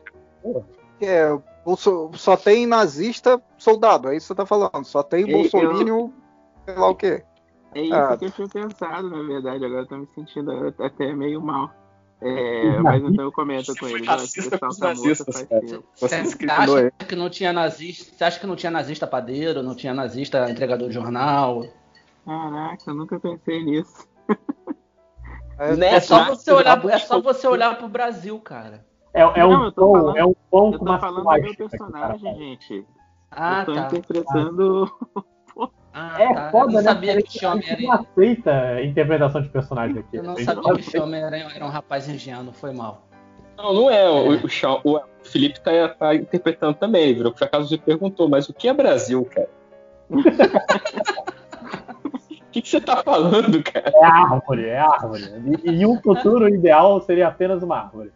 É, 1.00 1.38
Bolso- 1.64 2.10
só 2.14 2.36
tem 2.36 2.66
nazista 2.66 3.40
soldado, 3.56 4.08
é 4.08 4.16
isso 4.16 4.26
que 4.26 4.28
você 4.28 4.34
tá 4.34 4.44
falando. 4.46 4.84
Só 4.84 5.00
tem 5.02 5.20
Eu- 5.28 5.38
Bolsonaro, 5.38 6.12
sei 6.66 6.74
lá 6.74 6.88
o 6.90 6.94
quê. 6.96 7.22
É 7.74 7.80
isso 7.80 7.94
Ah. 7.94 8.16
que 8.16 8.24
eu 8.26 8.30
tinha 8.32 8.48
pensado, 8.48 9.08
na 9.08 9.22
verdade. 9.22 9.64
Agora 9.64 9.82
eu 9.82 9.86
tô 9.86 9.96
me 9.96 10.06
sentindo 10.14 10.74
até 10.80 11.14
meio 11.14 11.40
mal. 11.40 11.70
É, 12.24 12.78
mas 12.80 13.02
então 13.02 13.24
eu 13.24 13.32
comento 13.32 13.74
com 13.76 13.88
ele. 13.88 14.06
racista 14.06 14.58
com 14.58 14.66
os 14.68 14.78
nazistas, 14.78 15.42
cara. 15.42 15.62
Você 15.96 16.24
Você 16.24 16.48
acha 16.48 16.92
que 17.08 17.16
não 17.16 17.28
tinha 17.28 17.52
nazista? 17.52 18.14
Você 18.16 18.24
acha 18.24 18.38
que 18.40 18.46
não 18.46 18.54
tinha 18.56 18.70
nazista 18.70 19.06
padeiro, 19.06 19.62
não 19.62 19.74
tinha 19.74 19.92
nazista 19.92 20.48
entregador 20.48 20.88
de 20.88 20.94
jornal? 20.94 21.64
Caraca, 22.24 22.82
eu 22.90 22.94
nunca 22.94 23.18
pensei 23.18 23.64
nisso. 23.64 24.06
É 25.58 26.00
só 26.00 26.24
você 26.24 26.52
olhar, 26.52 26.84
é 26.86 26.98
só 26.98 27.20
você 27.20 27.46
olhar 27.46 27.76
pro 27.76 27.88
Brasil, 27.88 28.38
cara. 28.40 28.84
É, 29.14 29.20
é 29.22 29.40
Não, 29.40 29.50
um 29.62 29.64
eu 29.64 29.72
tô 29.72 29.80
pão, 29.82 29.92
falando- 29.92 30.16
é 30.16 30.24
um 30.24 30.34
pão 30.50 30.72
Eu 30.72 30.78
com 30.78 30.84
tô 30.84 30.90
uma 30.90 30.98
falando 30.98 31.24
do 31.24 31.30
meu 31.30 31.42
cara 31.42 31.54
personagem, 31.56 32.34
gente. 32.36 32.86
Ah, 33.30 33.60
eu 33.60 33.66
tô 33.66 33.74
tá. 33.74 33.86
interpretando. 33.86 34.90
Ah, 35.16 35.22
É 35.94 36.32
tá. 36.32 36.50
foda, 36.50 36.72
eu 36.72 36.76
não 36.76 36.82
né? 36.82 36.82
sabia 36.82 37.22
que 37.22 37.38
tinha 37.38 37.50
Homem-Aranha. 37.50 37.86
não 37.86 37.92
aceita 37.94 38.50
a 38.52 38.84
interpretação 38.84 39.42
de 39.42 39.48
personagem 39.50 39.98
aqui. 39.98 40.16
Eu 40.16 40.22
não 40.22 40.36
sabia 40.36 40.74
que 40.74 40.98
o. 40.98 41.02
Homem-Aranha 41.02 41.48
era 41.54 41.64
um 41.64 41.68
rapaz 41.68 42.08
ingênuo, 42.08 42.52
foi 42.52 42.72
mal. 42.72 43.02
Não, 43.58 43.74
não 43.74 43.90
é. 43.90 44.08
O, 44.08 44.46
o, 44.46 44.48
Shawn- 44.48 44.80
o 44.84 45.00
Felipe 45.22 45.60
tá, 45.60 45.88
tá 45.90 46.14
interpretando 46.14 46.74
também. 46.74 47.02
Ele 47.04 47.14
virou 47.14 47.32
por 47.32 47.44
acaso 47.44 47.68
você 47.68 47.76
perguntou, 47.76 48.28
mas 48.28 48.48
o 48.48 48.54
que 48.54 48.68
é 48.68 48.72
Brasil, 48.72 49.24
cara? 49.26 49.48
O 50.08 50.22
que, 52.52 52.60
que 52.60 52.68
você 52.68 52.80
tá 52.80 53.02
falando, 53.02 53.62
cara? 53.62 53.90
É 53.94 54.04
árvore, 54.04 54.66
é 54.66 54.78
árvore. 54.78 55.24
E, 55.64 55.70
e 55.70 55.86
um 55.86 56.00
futuro 56.00 56.48
ideal 56.48 57.00
seria 57.00 57.28
apenas 57.28 57.62
uma 57.62 57.78
árvore. 57.78 58.12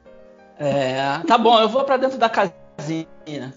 É, 0.58 1.18
tá 1.26 1.38
bom, 1.38 1.58
eu 1.58 1.68
vou 1.68 1.84
pra 1.84 1.96
dentro 1.96 2.18
da 2.18 2.28
casinha. 2.28 3.52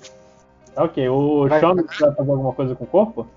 Ok, 0.76 1.10
o 1.10 1.48
Sean 1.50 1.76
vai 1.76 2.16
fazer 2.16 2.32
alguma 2.32 2.54
coisa 2.54 2.76
com 2.76 2.84
o 2.84 2.88
corpo? 2.88 3.28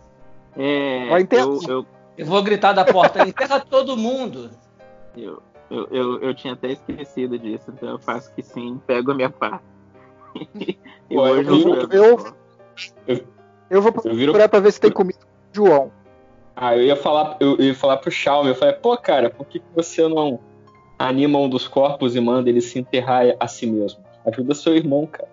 É, 0.57 1.09
Vai 1.09 1.23
enterrar. 1.23 1.47
eu, 1.47 1.61
eu, 1.69 1.87
Eu 2.19 2.27
vou 2.27 2.43
gritar 2.43 2.73
da 2.73 2.85
porta, 2.85 3.27
enterra 3.27 3.59
todo 3.61 3.97
mundo. 3.97 4.51
eu, 5.17 5.43
eu, 5.71 5.87
eu, 5.91 6.21
eu 6.21 6.35
tinha 6.35 6.53
até 6.55 6.73
esquecido 6.73 7.39
disso, 7.39 7.71
então 7.73 7.89
eu 7.91 7.99
faço 7.99 8.33
que 8.35 8.43
sim, 8.43 8.81
pego 8.87 9.13
a 9.13 9.15
minha 9.15 9.31
pá. 9.31 9.61
e 10.55 10.79
Pô, 11.09 11.23
hoje 11.23 11.49
eu, 11.49 11.75
eu, 11.91 12.19
eu, 13.07 13.27
eu 13.71 13.83
vou 13.83 13.93
Eu 14.05 14.15
viro- 14.15 14.33
procurar 14.33 14.49
pra 14.49 14.61
ver 14.61 14.73
se 14.73 14.81
tem 14.81 14.91
comida 14.91 15.19
com 15.21 15.27
o 15.27 15.67
João. 15.67 15.93
Ah, 16.55 16.77
eu 16.77 16.83
ia 16.83 16.97
falar, 16.97 17.37
eu 17.41 17.59
ia 17.59 17.75
falar 17.75 17.97
pro 17.97 18.11
Xiaomi, 18.11 18.51
eu 18.51 18.55
falei, 18.55 18.75
pô, 18.75 18.97
cara, 18.99 19.31
por 19.31 19.47
que, 19.47 19.59
que 19.59 19.65
você 19.75 20.07
não 20.07 20.39
anima 20.99 21.39
um 21.39 21.49
dos 21.49 21.67
corpos 21.67 22.15
e 22.15 22.21
manda 22.21 22.51
ele 22.51 22.61
se 22.61 22.79
enterrar 22.79 23.25
a 23.41 23.49
si 23.49 23.67
mesmo? 23.67 24.05
Ajuda 24.27 24.55
seu 24.55 24.77
irmão, 24.77 25.07
cara. 25.07 25.29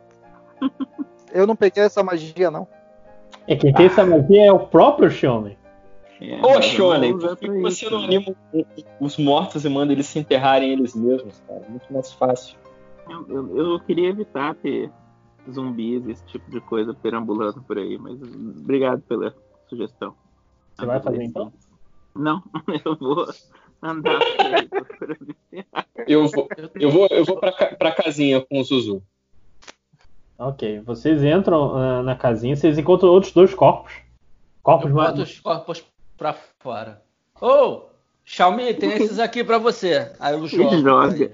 Eu 1.31 1.45
não 1.45 1.55
peguei 1.57 1.83
essa 1.83 2.01
magia, 2.01 2.49
não. 2.49 2.65
É 3.49 3.55
quem 3.55 3.73
tem 3.73 3.87
essa 3.87 4.05
magia 4.05 4.45
é 4.45 4.51
o 4.51 4.67
próprio 4.67 5.09
Xiaomi. 5.09 5.57
É, 6.21 6.39
Ô, 6.45 6.61
Shonen, 6.61 7.17
por 7.17 7.35
que, 7.35 7.47
você 7.49 7.89
não 7.89 8.03
anima 8.03 8.35
um- 8.53 8.63
os 8.99 9.17
mortos 9.17 9.65
e 9.65 9.69
manda 9.69 9.91
eles 9.91 10.05
se 10.05 10.19
enterrarem 10.19 10.71
eles 10.71 10.93
mesmos, 10.93 11.41
cara? 11.47 11.65
Muito 11.67 11.91
mais 11.91 12.13
fácil. 12.13 12.55
Eu, 13.09 13.25
eu, 13.27 13.57
eu 13.57 13.79
queria 13.79 14.09
evitar 14.09 14.53
ter 14.53 14.91
zumbis, 15.49 16.07
esse 16.07 16.23
tipo 16.25 16.51
de 16.51 16.61
coisa 16.61 16.93
perambulando 16.93 17.63
por 17.63 17.79
aí, 17.79 17.97
mas 17.97 18.21
obrigado 18.21 19.01
pela 19.01 19.33
sugestão. 19.67 20.13
Você 20.75 20.85
vai 20.85 21.01
fazer 21.01 21.23
então? 21.23 21.51
Não, 22.15 22.43
eu 22.85 22.95
vou 22.97 23.25
andar 23.81 24.19
por 24.19 24.45
aí. 24.45 24.69
Eu 26.05 26.27
vou, 26.27 26.47
eu 26.75 26.91
vou, 26.91 27.07
eu 27.09 27.25
vou 27.25 27.39
pra, 27.39 27.51
pra 27.51 27.91
casinha 27.93 28.45
com 28.45 28.59
o 28.59 28.63
Zuzu. 28.63 29.01
Ok, 30.39 30.79
vocês 30.79 31.21
entram 31.21 31.75
ah, 31.75 32.01
na 32.01 32.15
casinha, 32.15 32.55
vocês 32.55 32.77
encontram 32.77 33.09
outros 33.09 33.33
dois 33.33 33.53
corpos. 33.53 33.93
Corpos 34.63 34.89
Eu 34.89 34.95
mais. 34.95 35.09
boto 35.11 35.21
os 35.23 35.39
corpos 35.39 35.83
pra 36.17 36.33
fora. 36.59 37.01
Ô, 37.41 37.89
Xiaomi, 38.23 38.73
tem 38.73 38.93
esses 38.93 39.19
aqui 39.19 39.43
pra 39.43 39.57
você. 39.57 40.13
Aí 40.17 40.33
eu 40.33 40.47
jogo. 40.47 40.77
joga. 40.79 41.29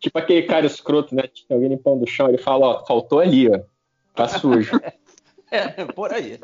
Tipo 0.00 0.18
aquele 0.18 0.42
cara 0.44 0.64
escroto, 0.64 1.14
né? 1.14 1.24
Tem 1.24 1.54
alguém 1.54 1.68
limpando 1.68 2.02
o 2.02 2.06
chão, 2.06 2.28
ele 2.28 2.38
fala, 2.38 2.66
ó, 2.66 2.86
faltou 2.86 3.20
ali, 3.20 3.50
ó. 3.50 3.60
Tá 4.14 4.26
sujo. 4.26 4.80
É, 5.48 5.84
por 5.84 6.12
aí. 6.12 6.40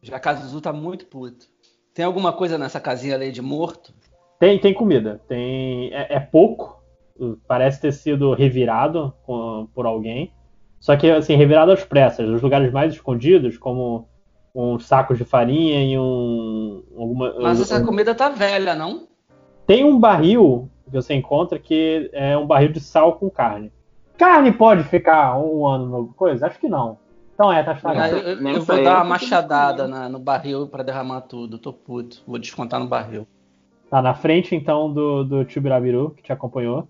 Já 0.00 0.16
a 0.16 0.18
casa 0.18 0.46
Zuzu 0.46 0.62
tá 0.62 0.72
muito 0.72 1.04
puto. 1.04 1.46
Tem 1.92 2.06
alguma 2.06 2.32
coisa 2.32 2.56
nessa 2.56 2.80
casinha 2.80 3.14
ali 3.14 3.30
de 3.30 3.42
morto? 3.42 3.92
Tem, 4.38 4.58
tem 4.58 4.72
comida. 4.72 5.20
Tem. 5.28 5.92
É, 5.92 6.14
é 6.14 6.20
pouco. 6.20 6.79
Parece 7.46 7.80
ter 7.80 7.92
sido 7.92 8.32
revirado 8.34 9.12
com- 9.24 9.68
por 9.74 9.86
alguém. 9.86 10.32
Só 10.78 10.96
que, 10.96 11.10
assim, 11.10 11.34
revirado 11.36 11.70
às 11.72 11.84
pressas. 11.84 12.28
Os 12.28 12.40
lugares 12.40 12.72
mais 12.72 12.94
escondidos, 12.94 13.58
como 13.58 14.08
uns 14.54 14.86
sacos 14.86 15.18
de 15.18 15.24
farinha 15.24 15.84
e 15.84 15.98
um. 15.98 16.82
Alguma, 16.96 17.34
Mas 17.40 17.60
essa 17.60 17.78
um- 17.78 17.84
comida 17.84 18.14
tá 18.14 18.28
velha, 18.30 18.74
não? 18.74 19.06
Tem 19.66 19.84
um 19.84 19.98
barril 19.98 20.68
que 20.84 20.90
você 20.90 21.14
encontra 21.14 21.58
que 21.58 22.08
é 22.12 22.36
um 22.36 22.46
barril 22.46 22.72
de 22.72 22.80
sal 22.80 23.12
com 23.14 23.28
carne. 23.30 23.70
Carne 24.18 24.50
pode 24.52 24.82
ficar 24.84 25.38
um 25.38 25.66
ano 25.66 25.86
no 25.86 26.08
coisa? 26.14 26.46
Acho 26.46 26.58
que 26.58 26.68
não. 26.68 26.98
Então 27.34 27.52
é, 27.52 27.62
tá 27.62 27.72
estragado. 27.72 28.16
eu, 28.16 28.38
eu 28.48 28.62
vou 28.62 28.82
dar 28.82 28.96
uma 28.96 29.04
machadada 29.04 29.86
na- 29.88 30.08
no 30.08 30.18
barril 30.18 30.66
pra 30.66 30.82
derramar 30.82 31.22
tudo. 31.22 31.58
Tô 31.58 31.72
puto. 31.72 32.22
Vou 32.26 32.38
descontar 32.38 32.80
no 32.80 32.86
barril. 32.86 33.26
Tá 33.88 34.00
na 34.02 34.14
frente, 34.14 34.54
então, 34.54 34.92
do, 34.92 35.24
do 35.24 35.44
tio 35.44 35.60
Birabiru, 35.62 36.10
que 36.16 36.22
te 36.22 36.32
acompanhou. 36.32 36.86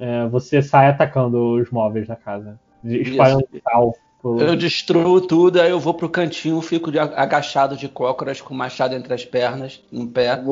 É, 0.00 0.26
você 0.28 0.62
sai 0.62 0.88
atacando 0.88 1.56
os 1.60 1.70
móveis 1.70 2.08
da 2.08 2.16
casa. 2.16 2.58
Espalhando 2.82 3.46
sal. 3.62 3.94
pelo- 4.22 4.40
Eu 4.40 4.56
destruo 4.56 5.20
tudo, 5.20 5.60
aí 5.60 5.70
eu 5.70 5.78
vou 5.78 5.92
pro 5.94 6.08
cantinho, 6.08 6.60
fico 6.62 6.90
de- 6.90 6.98
agachado 6.98 7.76
de 7.76 7.88
cócoras 7.88 8.40
com 8.40 8.52
o 8.54 8.56
machado 8.56 8.94
entre 8.94 9.12
as 9.14 9.24
pernas, 9.24 9.82
no 9.92 10.06
pé. 10.08 10.42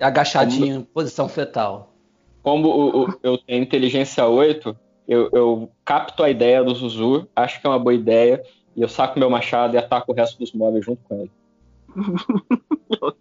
Agachadinho, 0.00 0.76
em 0.76 0.82
posição 0.82 1.28
fetal. 1.28 1.92
Como 2.42 2.68
o- 2.68 3.04
o- 3.04 3.14
eu 3.22 3.36
tenho 3.38 3.62
inteligência 3.62 4.26
8, 4.26 4.76
eu, 5.08 5.28
eu 5.32 5.70
capto 5.84 6.22
a 6.22 6.30
ideia 6.30 6.62
do 6.64 6.74
Zuzu, 6.74 7.26
acho 7.36 7.60
que 7.60 7.66
é 7.66 7.70
uma 7.70 7.78
boa 7.78 7.94
ideia, 7.94 8.42
e 8.76 8.80
eu 8.82 8.88
saco 8.88 9.18
meu 9.18 9.28
machado 9.28 9.74
e 9.74 9.78
ataco 9.78 10.12
o 10.12 10.14
resto 10.14 10.38
dos 10.38 10.52
móveis 10.52 10.84
junto 10.84 11.02
com 11.08 11.16
ele. 11.20 11.30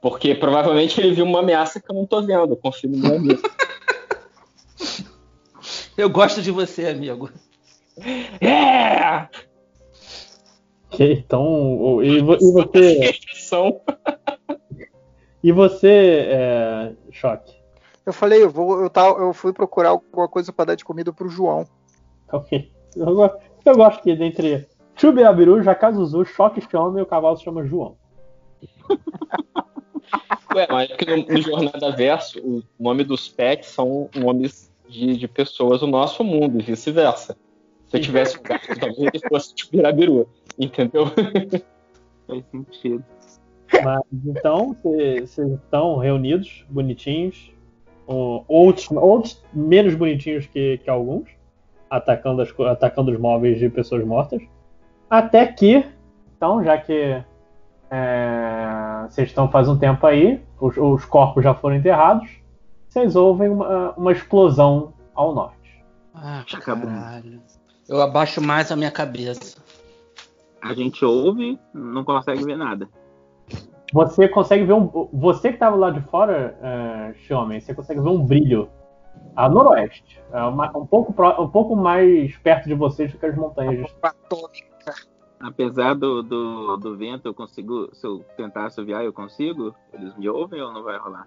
Porque 0.00 0.34
provavelmente 0.34 1.00
ele 1.00 1.12
viu 1.14 1.24
uma 1.24 1.40
ameaça 1.40 1.80
que 1.80 1.90
eu 1.90 1.94
não 1.94 2.04
tô 2.06 2.20
vendo, 2.22 2.52
eu 2.52 2.56
confio 2.56 2.90
no 2.90 2.98
meu 2.98 3.16
amigo. 3.16 3.40
Eu 6.02 6.10
gosto 6.10 6.42
de 6.42 6.50
você, 6.50 6.88
amigo. 6.88 7.30
É! 8.40 9.28
Ok, 10.90 11.12
então. 11.12 12.02
E, 12.02 12.20
vo- 12.20 12.34
e 12.40 12.52
você. 12.52 13.12
E 15.44 15.52
você, 15.52 16.26
é, 16.28 16.92
Choque? 17.12 17.54
Eu 18.04 18.12
falei, 18.12 18.42
eu, 18.42 18.50
vou, 18.50 18.82
eu, 18.82 18.90
tava, 18.90 19.20
eu 19.20 19.32
fui 19.32 19.52
procurar 19.52 19.90
alguma 19.90 20.26
coisa 20.28 20.52
pra 20.52 20.64
dar 20.64 20.74
de 20.74 20.84
comida 20.84 21.12
pro 21.12 21.28
João. 21.28 21.66
Ok. 22.32 22.72
Eu, 22.96 23.06
go- 23.14 23.30
eu 23.64 23.76
gosto 23.76 24.02
que 24.02 24.16
dentre 24.16 24.66
Chubirabiru, 24.96 25.62
Jacazuzu, 25.62 26.24
Choque 26.24 26.60
Chama 26.68 26.98
e 26.98 27.02
o 27.02 27.06
cavalo 27.06 27.36
se 27.36 27.44
chama 27.44 27.64
João. 27.64 27.96
Ué, 30.54 30.66
mas 30.68 30.90
é 30.90 30.96
porque 30.96 31.16
no, 31.16 31.24
no 31.26 31.40
Jornada 31.42 31.90
Verso, 31.92 32.40
o 32.40 32.62
nome 32.78 33.04
dos 33.04 33.28
pets 33.28 33.68
são 33.68 34.10
nomes 34.16 34.71
de, 34.92 35.16
de 35.16 35.26
pessoas 35.28 35.80
do 35.80 35.86
nosso 35.86 36.22
mundo 36.22 36.60
e 36.60 36.62
vice-versa. 36.62 37.36
Se 37.88 37.96
eu 37.96 38.00
tivesse 38.00 38.38
um 38.38 38.42
gato, 38.42 38.66
talvez 38.78 38.98
ele 38.98 39.28
fosse 39.28 39.54
de 39.54 39.68
Birabiru, 39.70 40.28
entendeu? 40.58 41.06
Faz 42.26 42.44
sentido. 42.50 43.04
Mas 43.82 44.02
então, 44.24 44.76
vocês 44.82 45.38
estão 45.38 45.96
reunidos, 45.96 46.64
bonitinhos, 46.68 47.52
ou- 48.06 48.44
outros, 48.46 48.90
outros 48.90 49.42
menos 49.52 49.94
bonitinhos 49.94 50.46
que, 50.46 50.78
que 50.78 50.90
alguns, 50.90 51.28
atacando, 51.88 52.42
as, 52.42 52.48
atacando 52.60 53.10
os 53.10 53.18
móveis 53.18 53.58
de 53.58 53.68
pessoas 53.68 54.04
mortas. 54.04 54.42
Até 55.08 55.46
que, 55.46 55.84
então, 56.36 56.62
já 56.62 56.78
que 56.78 57.22
é, 57.90 59.06
vocês 59.08 59.28
estão 59.28 59.50
faz 59.50 59.68
um 59.68 59.78
tempo 59.78 60.06
aí, 60.06 60.40
os, 60.60 60.76
os 60.76 61.04
corpos 61.04 61.44
já 61.44 61.54
foram 61.54 61.76
enterrados, 61.76 62.41
vocês 62.92 63.16
ouvem 63.16 63.48
uma, 63.48 63.92
uma 63.92 64.12
explosão 64.12 64.92
ao 65.14 65.34
norte. 65.34 65.82
Ah, 66.14 66.44
caralho. 66.60 67.40
Eu 67.88 68.02
abaixo 68.02 68.42
mais 68.42 68.70
a 68.70 68.76
minha 68.76 68.90
cabeça. 68.90 69.62
A 70.60 70.74
gente 70.74 71.02
ouve, 71.02 71.58
não 71.72 72.04
consegue 72.04 72.44
ver 72.44 72.56
nada. 72.56 72.86
Você 73.94 74.28
consegue 74.28 74.64
ver 74.64 74.74
um. 74.74 75.08
Você 75.12 75.48
que 75.48 75.54
estava 75.54 75.74
lá 75.74 75.90
de 75.90 76.00
fora, 76.02 76.56
uh, 76.60 77.14
Xiaomi, 77.20 77.60
você 77.62 77.74
consegue 77.74 78.00
ver 78.00 78.08
um 78.10 78.24
brilho 78.24 78.68
a 79.36 79.48
noroeste. 79.48 80.20
É 80.30 80.42
uma- 80.42 80.76
um, 80.76 80.86
pouco 80.86 81.12
pro- 81.14 81.42
um 81.42 81.48
pouco 81.48 81.74
mais 81.74 82.36
perto 82.38 82.68
de 82.68 82.74
vocês 82.74 83.10
do 83.10 83.18
que 83.18 83.26
as 83.26 83.34
montanhas. 83.36 83.90
Apesar 85.40 85.94
do, 85.94 86.22
do, 86.22 86.76
do 86.76 86.96
vento, 86.96 87.26
eu 87.26 87.34
consigo. 87.34 87.88
Se 87.94 88.06
eu 88.06 88.22
tentar 88.36 88.66
assoviar, 88.66 89.02
eu 89.04 89.12
consigo? 89.12 89.74
Eles 89.92 90.14
me 90.16 90.28
ouvem 90.28 90.60
ou 90.62 90.72
não 90.72 90.82
vai 90.82 90.96
rolar? 90.98 91.26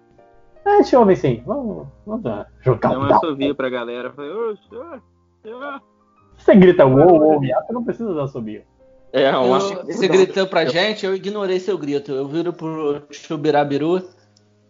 É, 0.66 0.82
Xiaomi, 0.82 1.14
sim. 1.16 1.42
Vamos, 1.46 1.86
vamos 2.04 2.24
lá. 2.24 2.46
jogar 2.60 2.88
Então 2.88 3.00
um 3.00 3.04
eu 3.04 3.08
dado. 3.08 3.24
assovio 3.24 3.54
pra 3.54 3.68
galera. 3.70 4.12
Falei, 4.12 4.30
ô, 4.32 4.56
senhor, 4.68 5.02
senhor. 5.42 5.82
Você 6.36 6.54
grita 6.54 6.84
uou, 6.84 7.20
uou, 7.22 7.40
você 7.40 7.72
não 7.72 7.84
precisa 7.84 8.12
dar 8.14 8.26
subir. 8.28 8.64
É, 9.12 9.30
Eu- 9.30 9.44
você 9.84 10.08
gritou 10.08 10.46
pra 10.46 10.64
gente, 10.66 11.06
eu 11.06 11.14
ignorei 11.14 11.58
seu 11.60 11.78
grito. 11.78 12.10
Eu 12.12 12.26
viro 12.28 12.52
pro 12.52 13.02
Chubirabiru 13.10 14.02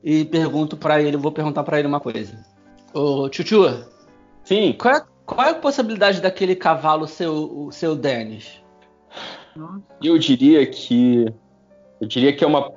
e 0.05 0.25
pergunto 0.26 0.76
pra 0.76 1.00
ele, 1.02 1.16
vou 1.16 1.33
perguntar 1.33 1.65
pra 1.65 1.78
ele 1.78 1.89
uma 1.89 1.99
coisa. 1.99 2.39
Ô, 2.94 3.28
Chuchu. 3.33 3.65
Sim. 4.44 4.75
Qual 4.78 4.94
é, 4.94 5.05
qual 5.25 5.47
é 5.47 5.50
a 5.50 5.55
possibilidade 5.55 6.20
daquele 6.20 6.55
cavalo 6.55 7.08
ser 7.08 7.26
o, 7.26 7.66
o 7.66 7.73
seu 7.73 7.97
Dennis? 7.97 8.62
Eu 10.02 10.18
diria 10.18 10.65
que. 10.66 11.26
Eu 12.00 12.07
diria 12.07 12.33
que 12.36 12.44
é 12.44 12.47
uma. 12.47 12.70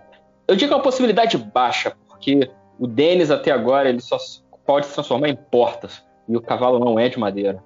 Eu 0.47 0.55
diria 0.55 0.69
que 0.69 0.73
é 0.73 0.77
uma 0.77 0.81
possibilidade 0.83 1.37
baixa, 1.37 1.95
porque 2.07 2.49
o 2.79 2.87
Denis 2.87 3.29
até 3.29 3.51
agora 3.51 3.89
ele 3.89 3.99
só 4.01 4.17
pode 4.65 4.85
se 4.87 4.93
transformar 4.93 5.29
em 5.29 5.35
portas. 5.35 6.03
E 6.27 6.35
o 6.37 6.41
cavalo 6.41 6.79
não 6.79 6.99
é 6.99 7.09
de 7.09 7.17
madeira. 7.19 7.63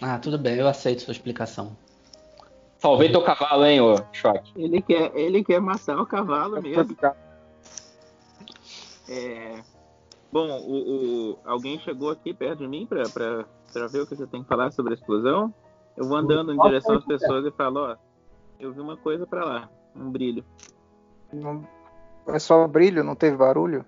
Ah, 0.00 0.18
tudo 0.18 0.38
bem, 0.38 0.56
eu 0.56 0.66
aceito 0.68 1.02
sua 1.02 1.12
explicação. 1.12 1.76
Salvei 2.78 3.10
teu 3.10 3.22
cavalo, 3.22 3.64
hein, 3.64 3.80
ô 3.80 3.94
Choque. 4.12 4.52
Ele 4.56 4.82
quer, 4.82 5.10
ele 5.16 5.42
quer 5.44 5.60
matar 5.60 5.98
o 5.98 6.04
cavalo 6.06 6.60
mesmo. 6.60 6.96
É, 9.08 9.62
bom, 10.32 10.48
o, 10.60 11.32
o- 11.32 11.38
alguém 11.44 11.78
chegou 11.80 12.10
aqui 12.10 12.32
perto 12.34 12.58
de 12.58 12.68
mim 12.68 12.86
pra, 12.86 13.08
pra, 13.08 13.44
pra 13.72 13.86
ver 13.86 14.00
o 14.00 14.06
que 14.06 14.16
você 14.16 14.26
tem 14.26 14.42
que 14.42 14.48
falar 14.48 14.70
sobre 14.72 14.92
a 14.92 14.96
explosão. 14.96 15.52
Eu 15.96 16.06
vou 16.06 16.16
andando 16.16 16.52
em 16.52 16.58
direção 16.58 16.96
às 16.96 17.04
pessoas 17.04 17.44
e 17.46 17.50
falo, 17.52 17.80
ó, 17.80 17.96
eu 18.58 18.72
vi 18.72 18.80
uma 18.80 18.96
coisa 18.96 19.26
pra 19.26 19.44
lá, 19.44 19.68
um 19.94 20.10
brilho. 20.10 20.44
Não- 21.32 21.66
É 22.26 22.38
só 22.38 22.66
brilho, 22.66 23.04
não 23.04 23.14
teve 23.14 23.36
barulho? 23.36 23.84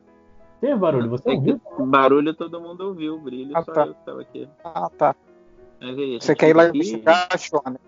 Teve 0.61 0.75
barulho, 0.77 1.11
você 1.11 1.31
ouviu? 1.31 1.61
Barulho 1.79 2.35
todo 2.35 2.61
mundo 2.61 2.89
ouviu, 2.89 3.19
brilho 3.19 3.57
Ah, 3.57 3.63
só 3.63 3.73
tá. 3.73 3.87
eu 3.87 3.95
que 3.95 4.05
tava 4.07 4.21
aqui. 4.23 4.49
Ah, 4.65 4.91
tá. 4.97 5.15
Aí, 5.81 6.17
a 6.17 6.21
Você 6.21 6.35
quer 6.35 6.49
ir 6.51 6.57
lá 6.57 6.63
aqui- 6.65 6.79
investigar, 6.79 7.39
Shonen? 7.39 7.79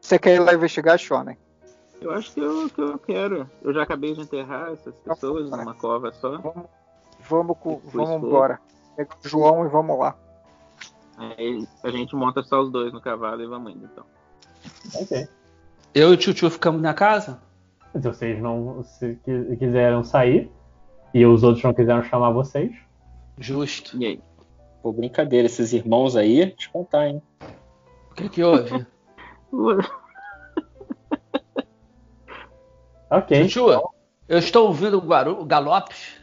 Você 0.00 0.18
quer 0.18 0.34
ir 0.36 0.38
lá 0.38 0.54
investigar, 0.54 0.98
Shonen? 0.98 1.36
Eu 2.00 2.10
acho 2.12 2.32
que 2.32 2.40
eu, 2.40 2.68
que 2.70 2.80
eu 2.80 2.98
quero. 2.98 3.50
Eu 3.62 3.72
já 3.74 3.82
acabei 3.82 4.14
de 4.14 4.20
enterrar 4.22 4.70
essas 4.72 4.94
pessoas 5.00 5.50
numa 5.50 5.74
cova 5.74 6.12
só. 6.12 6.38
Vamos, 7.28 7.56
com, 7.58 7.80
Fui 7.80 8.04
vamos 8.04 8.22
embora. 8.26 8.60
Pega 8.96 9.10
o 9.24 9.28
João 9.28 9.64
e 9.66 9.68
vamos 9.68 9.98
lá. 9.98 10.14
Aí 11.18 11.66
a 11.82 11.90
gente 11.90 12.14
monta 12.14 12.42
só 12.42 12.60
os 12.62 12.70
dois 12.70 12.92
no 12.92 13.00
cavalo 13.00 13.42
e 13.42 13.46
vamos 13.46 13.72
indo 13.74 13.86
então. 13.90 14.04
Ok. 14.94 15.26
Eu 15.94 16.12
e 16.12 16.16
o 16.16 16.20
Chuchu 16.20 16.50
ficamos 16.50 16.80
na 16.82 16.92
casa? 16.94 17.40
Se 17.92 17.98
vocês 18.00 18.40
não 18.40 18.82
se 18.84 19.16
qui- 19.24 19.56
quiseram 19.56 20.04
sair 20.04 20.50
e 21.12 21.24
os 21.24 21.42
outros 21.42 21.62
não 21.62 21.74
quiseram 21.74 22.02
chamar 22.04 22.30
vocês. 22.30 22.72
Justo. 23.38 23.96
E 23.98 24.06
aí? 24.06 24.20
Pô, 24.82 24.92
brincadeira, 24.92 25.46
esses 25.46 25.72
irmãos 25.72 26.16
aí, 26.16 26.50
te 26.50 26.68
contar, 26.68 27.08
hein? 27.08 27.22
O 28.10 28.14
que 28.14 28.28
que 28.28 28.42
houve? 28.42 28.86
Ok. 33.08 33.48
Chuchu, 33.48 33.70
eu 34.28 34.38
estou 34.38 34.66
ouvindo 34.66 34.98
o 34.98 35.44
galopes. 35.44 36.16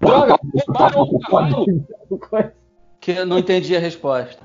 Droga, 0.00 0.36
roubaram 0.66 1.02
o 1.02 1.20
cavalo! 1.20 1.66
Que 3.00 3.12
eu 3.12 3.26
não 3.26 3.38
entendi 3.38 3.76
a 3.76 3.80
resposta. 3.80 4.42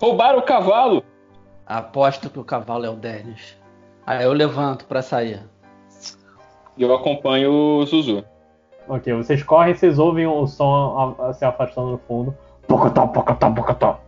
Roubaram 0.00 0.38
o 0.38 0.42
cavalo! 0.42 1.04
Aposto 1.64 2.30
que 2.30 2.38
o 2.38 2.44
cavalo 2.44 2.84
é 2.84 2.90
o 2.90 2.96
Dennis. 2.96 3.56
Aí 4.04 4.24
eu 4.24 4.32
levanto 4.32 4.86
pra 4.86 5.02
sair. 5.02 5.42
E 6.76 6.82
eu 6.82 6.94
acompanho 6.94 7.52
o 7.52 7.86
Zuzu. 7.86 8.24
Ok, 8.88 9.12
vocês 9.14 9.42
correm, 9.42 9.74
vocês 9.74 9.98
ouvem 9.98 10.26
o 10.26 10.46
som 10.46 11.16
a- 11.20 11.28
a- 11.28 11.32
se 11.32 11.44
afastando 11.44 11.90
no 11.92 11.98
fundo. 11.98 12.34
Pocotó, 12.68 13.06
pocotó, 13.06 13.50
pocotó. 13.50 14.00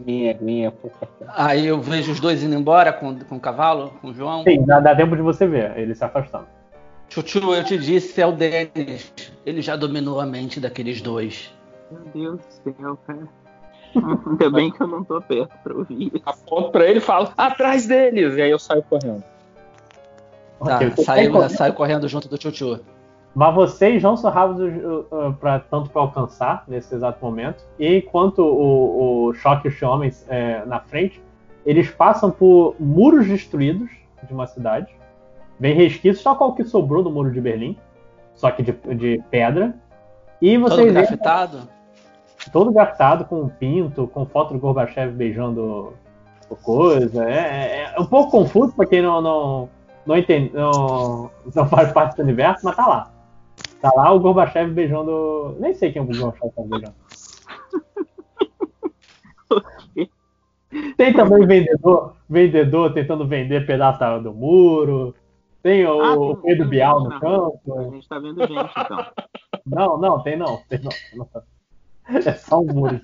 Minha, 0.00 0.36
minha, 0.40 0.70
puta. 0.70 1.08
Aí 1.28 1.66
eu 1.66 1.80
vejo 1.80 2.12
os 2.12 2.20
dois 2.20 2.42
indo 2.42 2.54
embora 2.54 2.92
com, 2.92 3.18
com 3.18 3.36
o 3.36 3.40
cavalo, 3.40 3.92
com 4.00 4.08
o 4.08 4.14
João. 4.14 4.44
Sim, 4.44 4.64
dá, 4.64 4.78
dá 4.80 4.94
tempo 4.94 5.16
de 5.16 5.22
você 5.22 5.46
ver 5.46 5.76
ele 5.76 5.94
se 5.94 6.04
afastando. 6.04 6.46
Chuchu, 7.08 7.54
eu 7.54 7.64
te 7.64 7.76
disse, 7.78 8.20
é 8.20 8.26
o 8.26 8.32
Dennis. 8.32 9.12
Ele 9.46 9.60
já 9.62 9.74
dominou 9.76 10.20
a 10.20 10.26
mente 10.26 10.60
daqueles 10.60 11.00
dois. 11.00 11.52
Meu 11.90 12.02
Deus 12.14 12.40
do 12.64 12.74
céu, 12.76 12.98
cara. 13.06 13.26
Ainda 14.28 14.50
bem 14.50 14.70
que 14.70 14.80
eu 14.80 14.86
não 14.86 15.02
tô 15.02 15.20
perto 15.22 15.50
pra 15.64 15.74
ouvir. 15.74 16.12
Aponto 16.26 16.70
pra 16.70 16.84
ele 16.86 16.98
e 16.98 17.00
falo, 17.00 17.32
atrás 17.36 17.86
deles! 17.86 18.36
E 18.36 18.42
aí 18.42 18.50
eu 18.50 18.58
saio 18.58 18.82
correndo. 18.82 19.24
Tá, 20.64 20.76
Ok, 20.76 20.90
você 20.90 21.02
saiu, 21.04 21.04
sai 21.04 21.28
correndo. 21.32 21.56
saiu 21.56 21.72
correndo 21.74 22.08
junto 22.08 22.28
do 22.28 22.40
Chuchu. 22.40 22.80
Mas 23.34 23.54
vocês 23.54 24.02
não 24.02 24.16
são 24.16 24.30
rápidos 24.30 24.72
uh, 24.82 25.06
uh, 25.28 25.32
pra, 25.34 25.60
tanto 25.60 25.90
para 25.90 26.02
alcançar 26.02 26.64
nesse 26.66 26.94
exato 26.94 27.24
momento. 27.24 27.64
E 27.78 27.98
enquanto 27.98 28.40
o, 28.40 29.26
o 29.28 29.34
Choque 29.34 29.68
e 29.68 29.70
os 29.70 29.82
homens 29.82 30.24
é, 30.28 30.64
na 30.64 30.80
frente, 30.80 31.22
eles 31.64 31.90
passam 31.90 32.30
por 32.30 32.74
muros 32.80 33.26
destruídos 33.26 33.90
de 34.22 34.32
uma 34.32 34.46
cidade, 34.46 34.92
bem 35.58 35.74
resquícios, 35.74 36.20
só 36.22 36.34
qual 36.34 36.54
que 36.54 36.64
sobrou 36.64 37.02
do 37.02 37.10
muro 37.10 37.30
de 37.30 37.40
Berlim, 37.40 37.76
só 38.34 38.50
que 38.50 38.62
de, 38.62 38.72
de 38.94 39.22
pedra. 39.30 39.74
E 40.40 40.58
Todo 40.58 40.68
vocês 40.70 40.92
veem 40.92 41.06
grafitado. 41.06 41.68
todo 42.52 42.72
grafitado 42.72 43.24
com 43.24 43.42
um 43.42 43.48
pinto, 43.48 44.06
com 44.08 44.24
foto 44.26 44.54
do 44.54 44.58
Gorbachev 44.58 45.12
beijando 45.12 45.92
o 46.50 46.56
coisa. 46.56 47.28
É, 47.28 47.34
é- 47.36 47.94
é 47.96 48.00
um 48.00 48.06
pouco 48.06 48.30
confuso 48.30 48.72
pra 48.72 48.86
quem 48.86 49.02
não, 49.02 49.20
não, 49.20 49.68
não 50.06 50.16
entende, 50.16 50.50
não, 50.54 51.30
não 51.54 51.66
faz 51.68 51.92
parte 51.92 52.16
do 52.16 52.22
universo, 52.22 52.64
mas 52.64 52.74
tá 52.74 52.86
lá. 52.86 53.10
Tá 53.80 53.92
lá 53.94 54.12
o 54.12 54.20
Gorbachev 54.20 54.72
beijando. 54.72 55.56
Nem 55.60 55.74
sei 55.74 55.92
quem 55.92 56.00
é 56.00 56.04
o 56.04 56.06
Gorbachev 56.06 56.52
tá 56.54 56.62
beijando. 56.62 56.94
Tem 60.96 61.12
também 61.14 61.46
vendedor, 61.46 62.14
vendedor 62.28 62.92
tentando 62.92 63.26
vender 63.26 63.66
pedaço 63.66 63.98
da- 64.00 64.18
do 64.18 64.34
muro. 64.34 65.14
Tem 65.62 65.86
o, 65.86 66.00
Ah, 66.00 66.14
o 66.14 66.36
Pedro 66.36 66.68
Bial 66.68 67.02
no 67.04 67.18
campo. 67.18 67.78
A 67.78 67.84
gente 67.90 68.08
tá 68.08 68.18
vendo 68.18 68.40
gente 68.46 68.70
então. 68.78 69.06
Não, 69.66 69.98
não, 69.98 70.22
tem 70.22 70.36
não. 70.36 70.60
Tem 70.68 70.78
não. 70.80 71.26
É 72.26 72.32
só 72.32 72.60
um 72.60 72.66
muro. 72.66 73.00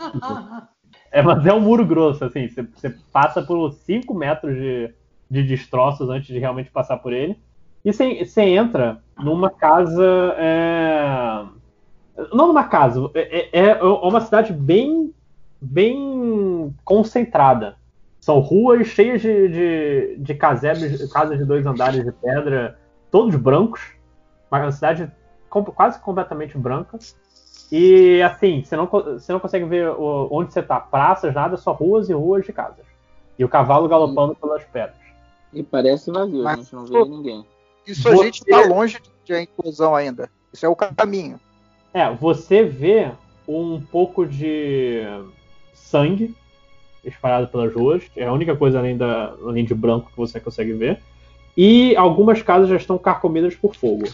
É, 1.11 1.23
mas 1.23 1.45
é 1.47 1.53
um 1.53 1.61
muro 1.61 1.85
grosso, 1.87 2.25
assim. 2.25 2.49
Você, 2.49 2.63
você 2.63 2.91
passa 3.13 3.43
por 3.43 3.73
5 3.73 4.13
metros 4.15 4.55
de, 4.55 4.93
de 5.31 5.43
destroços 5.43 6.09
antes 6.11 6.27
de 6.29 6.39
realmente 6.39 6.71
passar 6.71 6.99
por 6.99 7.13
ele. 7.13 7.39
E 7.85 7.93
você, 7.93 8.41
entra 8.43 9.03
numa 9.19 9.51
casa. 9.51 10.35
é, 10.39 11.45
Não 12.33 12.47
numa 12.49 12.65
casa, 12.65 13.11
é, 13.15 13.49
é- 13.53 13.69
é 13.79 13.83
uma 13.83 14.21
cidade 14.21 14.53
bem, 14.53 15.13
bem 15.61 16.75
concentrada. 16.85 17.77
São 18.21 18.39
ruas 18.41 18.87
cheias 18.87 19.21
de, 19.21 19.49
de, 19.49 20.17
de 20.19 20.35
casebres, 20.35 21.13
casas 21.13 21.37
de 21.39 21.45
dois 21.45 21.67
andares 21.67 22.05
de 22.05 22.13
pedra, 22.13 22.79
todos 23.11 23.35
brancos. 23.37 23.83
Uma 24.51 24.71
cidade 24.73 25.11
quase 25.51 26.01
completamente 26.01 26.57
branca. 26.57 26.99
E 27.71 28.23
assim, 28.23 28.63
você 28.63 28.77
não, 28.77 28.87
você 28.87 29.33
não 29.33 29.41
consegue 29.41 29.65
ver 29.65 29.89
onde 29.99 30.53
você 30.53 30.63
tá. 30.63 30.79
Praças, 30.81 31.35
nada, 31.35 31.57
só 31.57 31.73
ruas 31.73 32.09
e 32.09 32.13
ruas 32.13 32.47
de 32.47 32.53
casas. 32.53 32.85
E 33.39 33.45
o 33.45 33.49
cavalo 33.49 33.89
galopando 33.89 34.35
pelas 34.37 34.65
pedras. 34.65 34.97
E 35.53 35.63
parece 35.63 36.11
vazio, 36.11 36.41
a 36.41 36.45
Mas, 36.45 36.57
gente 36.61 36.75
não 36.75 36.85
pô, 36.85 37.05
vê 37.05 37.11
ninguém. 37.11 37.45
Isso 37.87 38.09
a 38.09 38.17
gente 38.17 38.45
tá 38.45 38.63
longe 38.67 38.99
de 39.25 39.33
a 39.35 39.43
inclusão 39.43 39.95
ainda. 39.95 40.31
Isso 40.53 40.65
é 40.65 40.69
o 40.69 40.77
caminho. 40.77 41.39
É, 41.93 42.11
você 42.13 42.65
vê 42.65 43.11
um 43.47 43.81
pouco 43.81 44.27
de 44.27 45.03
sangue 45.75 46.35
espalhado 47.05 47.49
pelas 47.49 47.75
ruas. 47.75 48.03
É 48.17 48.25
a 48.27 48.33
única 48.33 48.57
coisa 48.57 48.79
além, 48.79 48.97
da, 48.97 49.35
além 49.43 49.65
de 49.65 49.75
branco 49.75 50.11
que 50.11 50.17
você 50.17 50.41
consegue 50.41 50.73
ver. 50.73 51.01
E 51.57 51.95
algumas 51.97 52.43
casas 52.43 52.69
já 52.69 52.77
estão 52.77 52.99
carcomidas 52.99 53.55
por 53.55 53.75
fogo. 53.77 54.05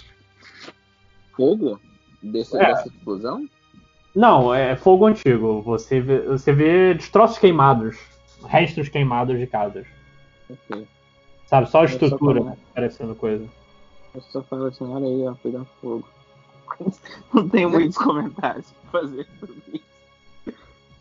Fogo? 1.36 1.80
Desse, 2.22 2.56
É. 2.56 2.66
Dessa 2.66 2.88
explosão? 2.88 3.46
Não, 4.14 4.52
é 4.52 4.76
fogo 4.76 5.06
antigo. 5.06 5.62
Você 5.62 6.00
vê, 6.00 6.18
você 6.20 6.52
vê 6.52 6.94
destroços 6.94 7.38
queimados, 7.38 7.96
restos 8.46 8.88
queimados 8.88 9.38
de 9.38 9.46
casas. 9.46 9.86
Ok. 10.50 10.86
Sabe, 11.46 11.70
só 11.70 11.82
a 11.82 11.84
estrutura 11.84 12.40
falo- 12.42 12.58
parecendo 12.74 13.14
coisa. 13.14 13.46
Eu 14.14 14.20
só 14.22 14.42
falo 14.42 14.66
assim, 14.66 14.84
olha 14.84 15.06
aí, 15.06 15.26
ó, 15.26 15.34
pegando 15.42 15.66
fogo. 15.80 16.08
Não 17.32 17.48
tenho 17.48 17.70
muitos 17.70 17.96
comentários 17.96 18.72
pra 18.90 19.00
fazer 19.00 19.26
sobre 19.38 19.62
isso. 19.72 19.84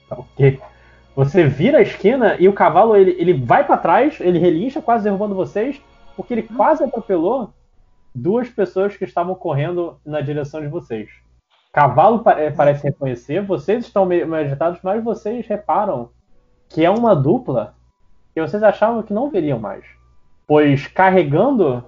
Tá 0.08 0.18
ok. 0.18 0.60
Você 1.16 1.46
vira 1.46 1.80
a 1.80 1.82
esquina 1.82 2.38
e 2.40 2.48
o 2.48 2.54
cavalo 2.54 2.96
ele, 2.96 3.12
ele 3.20 3.34
vai 3.34 3.66
pra 3.66 3.78
trás, 3.78 4.20
ele 4.20 4.40
relincha, 4.40 4.82
quase 4.82 5.04
derrubando 5.04 5.36
vocês, 5.36 5.82
porque 6.16 6.34
ele 6.34 6.44
quase 6.44 6.84
atropelou 6.84 7.54
duas 8.14 8.50
pessoas 8.50 8.96
que 8.96 9.06
estavam 9.06 9.36
correndo 9.36 10.00
na 10.06 10.22
direção 10.22 10.62
de 10.62 10.68
vocês. 10.68 11.10
Cavalo 11.72 12.24
eh, 12.32 12.52
parece 12.52 12.84
reconhecer, 12.84 13.42
vocês 13.42 13.86
estão 13.86 14.06
meio 14.06 14.34
agitados, 14.34 14.80
mas 14.82 15.04
vocês 15.04 15.46
reparam 15.46 16.10
que 16.68 16.84
é 16.84 16.90
uma 16.90 17.16
dupla 17.16 17.76
que 18.34 18.42
vocês 18.42 18.64
achavam 18.64 19.04
que 19.04 19.14
não 19.14 19.30
veriam 19.30 19.60
mais. 19.60 19.86
Pois 20.48 20.88
carregando 20.88 21.84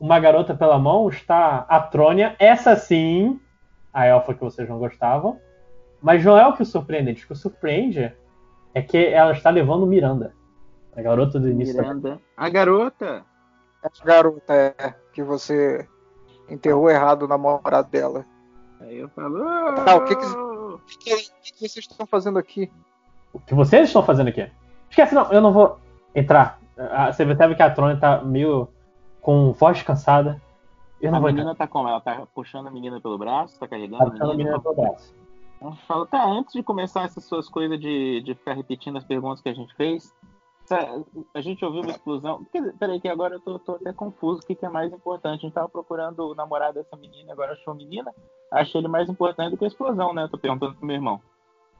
uma 0.00 0.18
garota 0.18 0.54
pela 0.54 0.78
mão 0.78 1.10
está 1.10 1.66
a 1.68 1.78
Trônia, 1.78 2.34
essa 2.38 2.74
sim, 2.74 3.38
a 3.92 4.06
elfa 4.06 4.32
que 4.32 4.40
vocês 4.40 4.66
não 4.66 4.78
gostavam. 4.78 5.38
Mas 6.00 6.24
não 6.24 6.38
é 6.38 6.46
o 6.46 6.54
que 6.54 6.62
o 6.62 6.66
surpreende. 6.66 7.22
O 7.22 7.26
que 7.26 7.32
o 7.34 7.36
surpreende 7.36 8.10
é 8.74 8.80
que 8.80 8.96
ela 8.96 9.32
está 9.32 9.50
levando 9.50 9.86
Miranda. 9.86 10.34
A 10.96 11.02
garota 11.02 11.38
do 11.38 11.48
início 11.50 11.76
da 11.76 11.82
Miranda. 11.82 12.20
A 12.34 12.48
garota! 12.48 13.24
Essa 13.82 14.04
garota 14.04 14.54
é 14.54 14.94
que 15.12 15.22
você 15.22 15.86
enterrou 16.48 16.90
errado 16.90 17.24
o 17.24 17.28
namorado 17.28 17.90
dela. 17.90 18.24
Aí 18.80 18.98
eu 18.98 19.08
falo. 19.10 19.44
Tá, 19.84 19.96
o 19.96 20.04
que 20.06 20.16
que, 20.16 20.24
o 20.26 20.80
que 20.86 20.98
que 20.98 21.52
que 21.52 21.68
vocês 21.68 21.84
estão 21.84 22.06
fazendo 22.06 22.38
aqui? 22.38 22.72
O 23.32 23.38
que 23.38 23.54
vocês 23.54 23.88
estão 23.88 24.02
fazendo 24.02 24.28
aqui? 24.28 24.50
Esquece, 24.88 25.14
não, 25.14 25.30
eu 25.30 25.40
não 25.42 25.52
vou 25.52 25.78
entrar. 26.14 26.58
Ah, 26.76 27.12
Você 27.12 27.24
percebe 27.26 27.54
que 27.54 27.62
a 27.62 27.70
Trônia 27.70 27.98
tá 27.98 28.22
meio 28.22 28.68
com 29.30 29.52
voz 29.52 29.80
cansada. 29.82 30.42
Eu 31.00 31.12
não 31.12 31.18
a 31.18 31.20
vou 31.20 31.28
menina 31.30 31.52
entrar. 31.52 31.66
tá 31.66 31.72
como? 31.72 31.88
Ela 31.88 32.00
tá 32.00 32.26
puxando 32.34 32.66
a 32.66 32.70
menina 32.70 33.00
pelo 33.00 33.16
braço? 33.16 33.58
Tá 33.60 33.68
carregando 33.68 34.10
Tá 34.18 34.24
a 34.24 34.28
menina 34.28 34.58
pelo 34.60 34.74
braço. 34.74 35.14
Falo, 35.86 36.04
tá, 36.06 36.24
antes 36.26 36.52
de 36.52 36.62
começar 36.64 37.04
essas 37.04 37.22
suas 37.24 37.48
coisas 37.48 37.78
de, 37.78 38.22
de 38.22 38.34
ficar 38.34 38.54
repetindo 38.54 38.96
as 38.98 39.04
perguntas 39.04 39.40
que 39.40 39.48
a 39.48 39.54
gente 39.54 39.72
fez, 39.76 40.12
sa- 40.64 41.00
a 41.34 41.40
gente 41.40 41.64
ouviu 41.64 41.82
uma 41.82 41.90
explosão. 41.92 42.44
Peraí, 42.78 43.00
que 43.00 43.08
agora 43.08 43.34
eu 43.36 43.40
tô, 43.40 43.58
tô 43.60 43.72
até 43.76 43.92
confuso. 43.92 44.40
O 44.40 44.46
que, 44.46 44.54
que 44.56 44.66
é 44.66 44.68
mais 44.68 44.92
importante? 44.92 45.40
A 45.40 45.42
gente 45.42 45.52
tava 45.54 45.68
procurando 45.68 46.30
o 46.30 46.34
namorado 46.34 46.74
dessa 46.74 46.96
menina, 46.96 47.32
agora 47.32 47.52
achou 47.52 47.72
a 47.72 47.76
menina. 47.76 48.12
Achei 48.50 48.80
ele 48.80 48.88
mais 48.88 49.08
importante 49.08 49.52
do 49.52 49.56
que 49.58 49.64
a 49.64 49.68
explosão, 49.68 50.12
né? 50.12 50.24
Eu 50.24 50.28
tô 50.28 50.38
perguntando 50.38 50.74
pro 50.74 50.86
meu 50.86 50.96
irmão. 50.96 51.20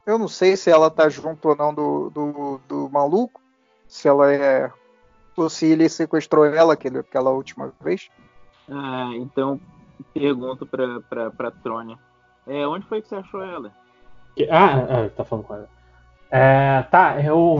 Eu 0.05 0.17
não 0.17 0.27
sei 0.29 0.55
se 0.55 0.69
ela 0.71 0.89
tá 0.89 1.09
junto 1.09 1.49
ou 1.49 1.55
não 1.55 1.73
do, 1.73 2.09
do, 2.11 2.61
do 2.67 2.89
maluco. 2.89 3.41
Se 3.87 4.07
ela 4.07 4.31
é. 4.33 4.71
Se 5.49 5.65
ele 5.71 5.87
sequestrou 5.89 6.45
ela 6.45 6.73
aquele, 6.73 6.99
aquela 6.99 7.29
última 7.31 7.71
vez. 7.81 8.09
Ah, 8.69 9.11
então 9.15 9.59
pergunto 10.13 10.65
pra, 10.65 10.99
pra, 11.09 11.31
pra 11.31 11.51
Trônia. 11.51 11.97
É, 12.47 12.65
onde 12.67 12.85
foi 12.87 13.01
que 13.01 13.07
você 13.07 13.15
achou 13.15 13.43
ela? 13.43 13.71
Que- 14.35 14.47
Ah, 14.49 14.75
ah, 15.05 15.09
tá 15.15 15.23
falando 15.23 15.45
com 15.45 15.55
ela. 15.55 15.69
É, 16.31 16.81
tá, 16.89 17.21
eu. 17.21 17.59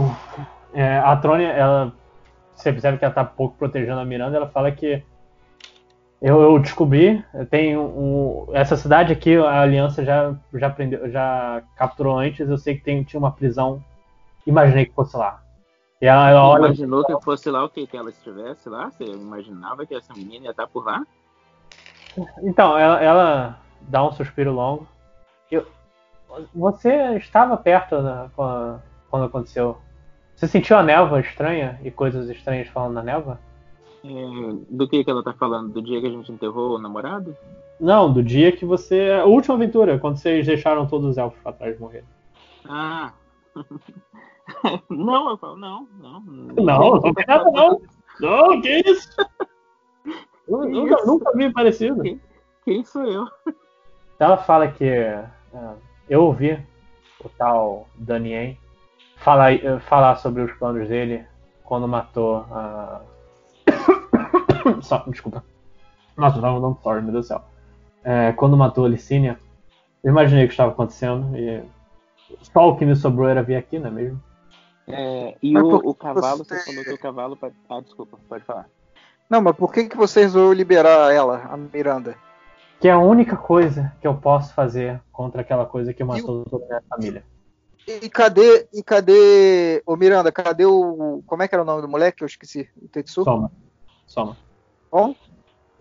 é, 0.74 0.98
a 1.00 1.16
Trônia, 1.18 1.48
ela. 1.50 1.94
Você 2.56 2.72
percebe 2.72 2.98
que 2.98 3.06
ela 3.06 3.14
tá 3.14 3.24
pouco 3.26 3.58
protegendo 3.58 4.00
a 4.00 4.06
Miranda. 4.06 4.38
Ela 4.38 4.48
fala 4.48 4.72
que. 4.72 5.04
Eu, 6.22 6.40
eu 6.40 6.60
descobri, 6.60 7.26
tem 7.50 7.76
um, 7.76 8.46
essa 8.54 8.78
cidade 8.78 9.12
aqui, 9.12 9.36
a 9.38 9.62
Aliança 9.62 10.06
já, 10.06 10.36
já, 10.54 10.70
prendeu, 10.70 11.10
já 11.10 11.64
capturou 11.76 12.16
antes. 12.20 12.48
Eu 12.48 12.60
sei 12.60 12.76
que 12.78 12.84
tem, 12.84 13.04
tinha 13.04 13.20
uma 13.20 13.32
prisão. 13.32 13.84
Imaginei 14.46 14.86
que 14.86 14.94
fosse 14.94 15.18
lá. 15.18 15.42
E 16.02 16.06
ela, 16.08 16.30
ela 16.30 16.48
olha. 16.50 16.66
Imaginou 16.66 17.06
que 17.06 17.22
fosse 17.22 17.50
lá 17.52 17.64
o 17.64 17.70
que? 17.70 17.86
Que 17.86 17.96
ela 17.96 18.10
estivesse 18.10 18.68
lá? 18.68 18.90
Você 18.90 19.04
imaginava 19.04 19.86
que 19.86 19.94
essa 19.94 20.14
menina 20.14 20.46
ia 20.46 20.52
estar 20.52 20.68
por 20.68 20.84
lá? 20.86 21.06
Então, 22.42 22.78
ela, 22.78 23.02
ela 23.02 23.60
dá 23.82 24.04
um 24.04 24.12
suspiro 24.12 24.52
longo. 24.52 24.88
Eu- 25.50 25.68
você 26.54 27.16
estava 27.18 27.56
perto 27.58 27.96
quando, 28.36 28.82
quando 29.10 29.26
aconteceu. 29.26 29.78
Você 30.36 30.48
sentiu 30.48 30.78
a 30.78 30.84
névoa 30.84 31.20
estranha 31.20 31.80
e 31.84 31.92
coisas 31.92 32.28
estranhas 32.30 32.68
falando 32.70 32.94
na 32.94 33.04
névoa? 33.04 33.40
É, 34.04 34.10
do 34.70 34.88
que, 34.90 35.04
que 35.04 35.12
ela 35.12 35.24
tá 35.24 35.34
falando? 35.34 35.70
Do 35.70 35.82
dia 35.84 36.02
que 36.02 36.08
a 36.08 36.10
gente 36.10 36.32
enterrou 36.32 36.76
o 36.76 36.80
namorado? 36.80 37.38
Não, 37.80 38.12
do 38.12 38.24
dia 38.24 38.52
que 38.52 38.66
você. 38.66 39.12
A 39.22 39.26
última 39.26 39.54
aventura, 39.56 40.00
quando 40.00 40.18
vocês 40.18 40.48
deixaram 40.48 40.88
todos 40.88 41.12
os 41.12 41.18
elfos 41.18 41.40
pra 41.42 41.54
trás 41.54 41.80
morrer. 41.80 42.04
Ah! 42.68 43.14
não, 44.90 45.30
eu 45.30 45.38
falo, 45.38 45.58
não, 45.58 45.88
não. 46.00 46.22
Não, 46.22 46.54
não 46.56 47.02
nada 47.28 47.52
não. 47.52 47.82
Não, 48.20 48.62
que 48.62 48.82
isso? 48.86 49.10
Eu 50.48 50.60
Que 50.62 50.68
nunca, 50.68 50.96
isso? 50.96 51.08
nunca 51.08 51.32
vi 51.36 51.52
parecido. 51.52 52.04
Quem 52.66 52.84
sou 52.84 53.06
eu? 53.06 53.28
Ela 54.20 54.38
fala 54.38 54.68
que 54.68 54.90
ah, 55.54 55.76
eu 56.10 56.24
ouvi 56.24 56.60
o 57.24 57.30
tal 57.30 57.88
Danien 57.96 58.58
falar, 59.18 59.54
eh, 59.54 59.80
falar 59.80 60.16
sobre 60.18 60.44
os 60.44 60.52
planos 60.54 60.88
dele 60.88 61.26
quando 61.64 61.88
matou 61.88 62.46
a. 62.52 63.02
Só, 64.82 65.04
desculpa. 65.08 65.44
Nossa, 66.18 66.42
tava 66.42 66.60
dando 66.60 66.78
sorry, 66.84 67.02
meu 67.02 67.14
Deus 67.14 67.26
do 67.26 67.28
céu. 67.30 67.44
É, 68.04 68.32
quando 68.34 68.58
matou 68.58 68.86
a 68.86 68.90
Licínia, 68.90 69.40
eu 70.04 70.12
imaginei 70.12 70.44
o 70.44 70.48
que 70.48 70.54
estava 70.54 70.72
acontecendo 70.72 71.36
e 71.38 71.64
só 72.42 72.70
o 72.70 72.76
que 72.76 72.86
me 72.86 72.96
sobrou 72.96 73.28
era 73.28 73.44
vir 73.44 73.56
aqui, 73.56 73.80
não 73.80 73.88
é 73.88 73.92
mesmo? 73.92 74.24
É, 74.94 75.38
e 75.42 75.54
Mas 75.54 75.64
o, 75.64 75.76
o 75.78 75.94
cavalo, 75.96 76.38
você- 76.44 76.58
você 76.58 76.66
falou 76.66 76.84
que 76.84 76.94
o 76.94 76.98
cavalo. 76.98 77.38
pode- 77.38 77.56
Ah, 77.70 77.80
desculpa, 77.82 78.18
pode 78.28 78.44
falar. 78.46 78.68
Não, 79.30 79.42
mas 79.42 79.56
por 79.56 79.72
que, 79.72 79.88
que 79.88 79.96
você 79.98 80.22
resolveu 80.22 80.52
liberar 80.54 81.14
ela, 81.14 81.44
a 81.50 81.56
Miranda? 81.58 82.16
Que 82.80 82.88
é 82.88 82.92
a 82.92 83.00
única 83.00 83.38
coisa 83.38 83.94
que 84.02 84.08
eu 84.08 84.16
posso 84.16 84.54
fazer 84.54 85.00
contra 85.12 85.42
aquela 85.42 85.66
coisa 85.66 85.94
que 85.94 86.04
matou 86.04 86.44
toda 86.46 86.66
a 86.66 86.68
minha 86.68 86.82
família. 86.90 87.24
E 87.88 88.10
cadê. 88.10 88.68
E 88.74 88.84
cadê. 88.84 89.82
Ô 89.86 89.96
Miranda, 89.96 90.32
cadê 90.32 90.66
o. 90.66 91.24
Como 91.26 91.42
é 91.44 91.48
que 91.48 91.56
era 91.56 91.62
o 91.64 91.66
nome 91.66 91.82
do 91.82 91.88
moleque? 91.88 92.24
Eu 92.24 92.28
esqueci. 92.28 92.70
O 92.82 92.88
Tetsu? 92.88 93.24
Soma. 93.24 93.52
Soma. 94.06 94.38
Bom? 94.92 95.16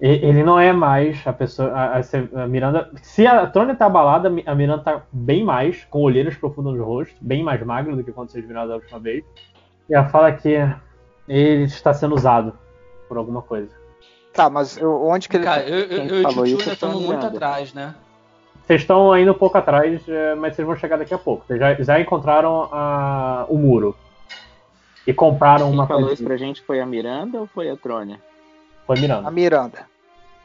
E- 0.01 0.07
Ele 0.27 0.43
não 0.43 0.59
é 0.59 0.73
mais 0.73 1.21
a 1.27 1.33
pessoa. 1.33 1.71
A, 1.73 1.99
a- 1.99 2.43
a 2.43 2.47
Miranda. 2.47 2.91
Se 3.03 3.27
a 3.27 3.47
Trônia 3.47 3.75
tá 3.75 3.87
abalada, 3.87 4.29
a 4.29 4.31
Mi- 4.31 4.45
a 4.47 4.55
Miranda 4.55 4.83
tá 4.83 5.03
bem 5.13 5.45
mais, 5.45 5.85
com 5.91 6.03
olheiras 6.03 6.37
profundas 6.37 6.75
no 6.75 6.85
rosto, 6.85 7.15
bem 7.21 7.43
mais 7.43 7.63
magro 7.65 7.95
do 7.97 8.03
que 8.05 8.13
quando 8.13 8.31
vocês 8.31 8.47
viram 8.47 8.67
da 8.67 8.75
última 8.77 8.99
vez. 8.99 9.25
E 9.89 9.95
ela 9.95 10.09
fala 10.09 10.33
que 10.33 10.57
ele 11.29 11.65
está 11.65 11.93
sendo 11.93 12.15
usado 12.15 12.53
por 13.09 13.17
alguma 13.19 13.43
coisa. 13.43 13.71
Tá, 14.33 14.49
mas 14.49 14.79
eu- 14.79 15.03
onde 15.07 15.29
que 15.29 15.37
ele. 15.37 15.45
Cara, 15.45 15.69
eu, 15.69 15.79
eu, 15.81 15.89
Quem 15.89 16.09
eu 16.09 16.17
e 16.17 16.21
o 16.21 16.23
falou 16.23 16.47
foi 16.47 16.71
a 16.71 16.73
estamos 16.75 17.03
muito 17.03 17.27
atrás, 17.27 17.75
né? 17.75 17.95
Vocês 18.65 18.83
estão 18.83 19.11
ainda 19.13 19.33
um 19.33 19.39
pouco 19.39 19.59
atrás, 19.59 20.01
é, 20.09 20.35
mas 20.37 20.55
vocês 20.55 20.65
vão 20.67 20.77
chegar 20.77 20.97
daqui 20.97 21.13
a 21.13 21.19
pouco. 21.19 21.45
Vocês 21.45 21.59
já, 21.59 21.75
já 21.75 22.01
encontraram 22.01 22.69
a- 22.73 23.45
o 23.49 23.59
muro. 23.59 23.97
E 25.05 25.13
compraram 25.13 25.67
Quem 25.67 25.75
uma 25.75 25.87
falou 25.89 26.03
coisa. 26.03 26.15
isso 26.15 26.25
pra 26.25 26.37
gente 26.37 26.63
foi 26.63 26.81
a 26.81 26.87
Miranda 26.87 27.41
ou 27.41 27.47
foi 27.47 27.69
a 27.69 27.77
Trônia? 27.77 28.21
Foi 28.87 28.99
Miranda. 29.01 29.27
A 29.27 29.31
Miranda. 29.31 29.90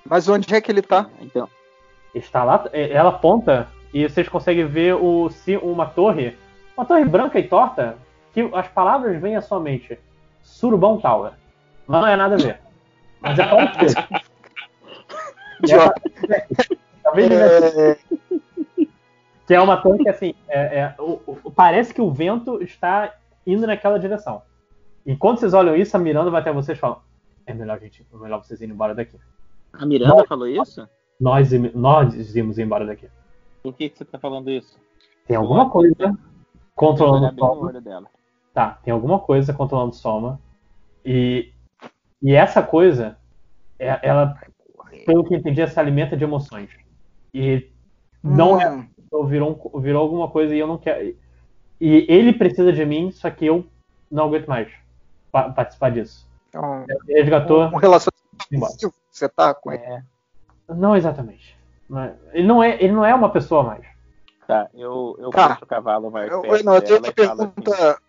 Mas 0.08 0.30
onde 0.30 0.54
é 0.54 0.62
que 0.62 0.72
ele 0.72 0.82
tá? 0.82 1.10
Então. 1.20 1.50
Está 2.14 2.44
lá, 2.44 2.66
é, 2.72 2.92
ela 2.92 3.10
aponta 3.10 3.68
e 3.94 4.08
vocês 4.08 4.30
conseguem 4.30 4.66
ver 4.68 4.96
o, 4.96 5.30
uma 5.62 5.86
torre, 5.86 6.38
uma 6.78 6.86
torre 6.86 7.06
branca 7.06 7.40
e 7.40 7.48
torta, 7.48 7.98
que 8.34 8.50
as 8.54 8.68
palavras 8.68 9.20
vêm 9.22 9.36
à 9.36 9.42
sua 9.42 9.60
mente. 9.60 9.98
Surubão 10.42 11.00
Tower. 11.00 11.32
Mas 11.88 12.02
não 12.02 12.08
é 12.08 12.16
nada 12.16 12.36
a 12.36 12.38
ver. 12.38 12.60
Mas 13.20 13.40
é 13.40 13.44
Talvez 17.04 17.32
É, 17.32 17.98
que 19.48 19.54
é 19.54 19.62
uma 19.62 19.78
torre 19.78 20.00
que 20.00 20.10
assim, 20.10 20.34
é- 20.48 20.80
é- 20.80 20.96
o- 21.00 21.22
o- 21.44 21.52
parece 21.52 21.94
que 21.94 22.02
o 22.02 22.12
vento 22.12 22.62
está 22.64 23.14
indo 23.46 23.66
naquela 23.68 24.00
direção. 24.00 24.42
Enquanto 25.06 25.40
vocês 25.40 25.54
olham 25.54 25.76
isso, 25.76 25.96
a 25.96 26.00
Miranda 26.00 26.32
vai 26.32 26.42
até 26.42 26.52
vocês 26.52 26.78
e 26.78 26.82
fala: 26.82 27.02
É 27.46 27.54
melhor, 27.54 27.80
gente, 27.80 28.06
é 28.12 28.18
melhor 28.18 28.44
vocês 28.44 28.60
irem 28.60 28.74
embora 28.74 28.96
daqui. 28.96 29.20
A 29.80 29.86
Miranda 29.86 30.16
Nós- 30.16 30.28
falou 30.28 30.48
isso? 30.48 30.88
Nós, 31.20 31.52
nós 31.74 32.36
íamos 32.36 32.58
embora 32.60 32.86
daqui. 32.86 33.08
Por 33.64 33.74
que, 33.74 33.90
que 33.90 33.98
você 33.98 34.06
tá 34.06 34.20
falando 34.20 34.50
isso? 34.52 34.78
Tem 35.28 35.36
alguma 35.38 35.70
coisa 35.70 36.18
controlando 36.76 37.28
o 37.36 37.40
Soma. 37.40 37.68
olho 37.68 37.82
dela. 37.82 38.08
Tá, 38.54 38.80
tem 38.84 38.94
alguma 38.94 39.20
coisa 39.20 39.54
controlando 39.54 39.92
o 39.92 39.96
Soma. 39.96 40.40
E, 41.06 41.52
e 42.22 42.34
essa 42.34 42.62
coisa, 42.62 43.18
é- 43.80 44.00
ela, 44.04 44.38
pelo 45.06 45.24
que 45.24 45.34
eu 45.34 45.38
entendi, 45.40 45.66
se 45.68 45.80
alimenta 45.80 46.16
de 46.18 46.24
emoções. 46.24 46.70
E 47.34 47.70
não 48.24 48.60
é. 48.60 48.88
Virou, 49.28 49.72
virou 49.80 50.02
alguma 50.02 50.28
coisa 50.30 50.54
e 50.54 50.60
eu 50.60 50.68
não 50.68 50.78
quero. 50.78 51.16
E 51.80 52.06
ele 52.10 52.34
precisa 52.34 52.72
de 52.74 52.86
mim, 52.86 53.12
só 53.12 53.30
que 53.30 53.46
eu 53.46 53.66
não 54.12 54.26
aguento 54.26 54.48
mais 54.48 54.70
pa- 55.32 55.50
participar 55.50 55.92
disso. 55.92 56.28
Então, 56.50 56.86
Ele 57.08 57.22
resgatou. 57.22 57.64
um 57.64 57.78
relacionamento 57.78 58.25
Que 58.50 58.58
você 59.12 59.30
tá 59.30 59.54
com 59.54 59.72
ele. 59.72 60.04
Não 60.70 60.96
exatamente. 60.96 61.58
É- 61.96 62.14
Ele 62.34 62.48
não 62.48 62.64
é, 62.64 62.76
ele 62.84 62.92
não 62.94 63.06
é 63.06 63.14
uma 63.14 63.30
pessoa 63.30 63.64
mais. 63.64 63.86
Tá, 64.48 64.68
eu, 64.74 65.16
eu 65.20 65.30
Tá. 65.32 65.50
puxo 65.50 65.64
o 65.64 65.68
cavalo 65.68 66.12
mais 66.12 66.32
Eu, 66.32 66.42
perto 66.42 66.64
não, 66.66 66.76
eu 66.76 66.82
tenho 66.82 67.00
uma 67.00 67.12
pergunta. 67.12 68.00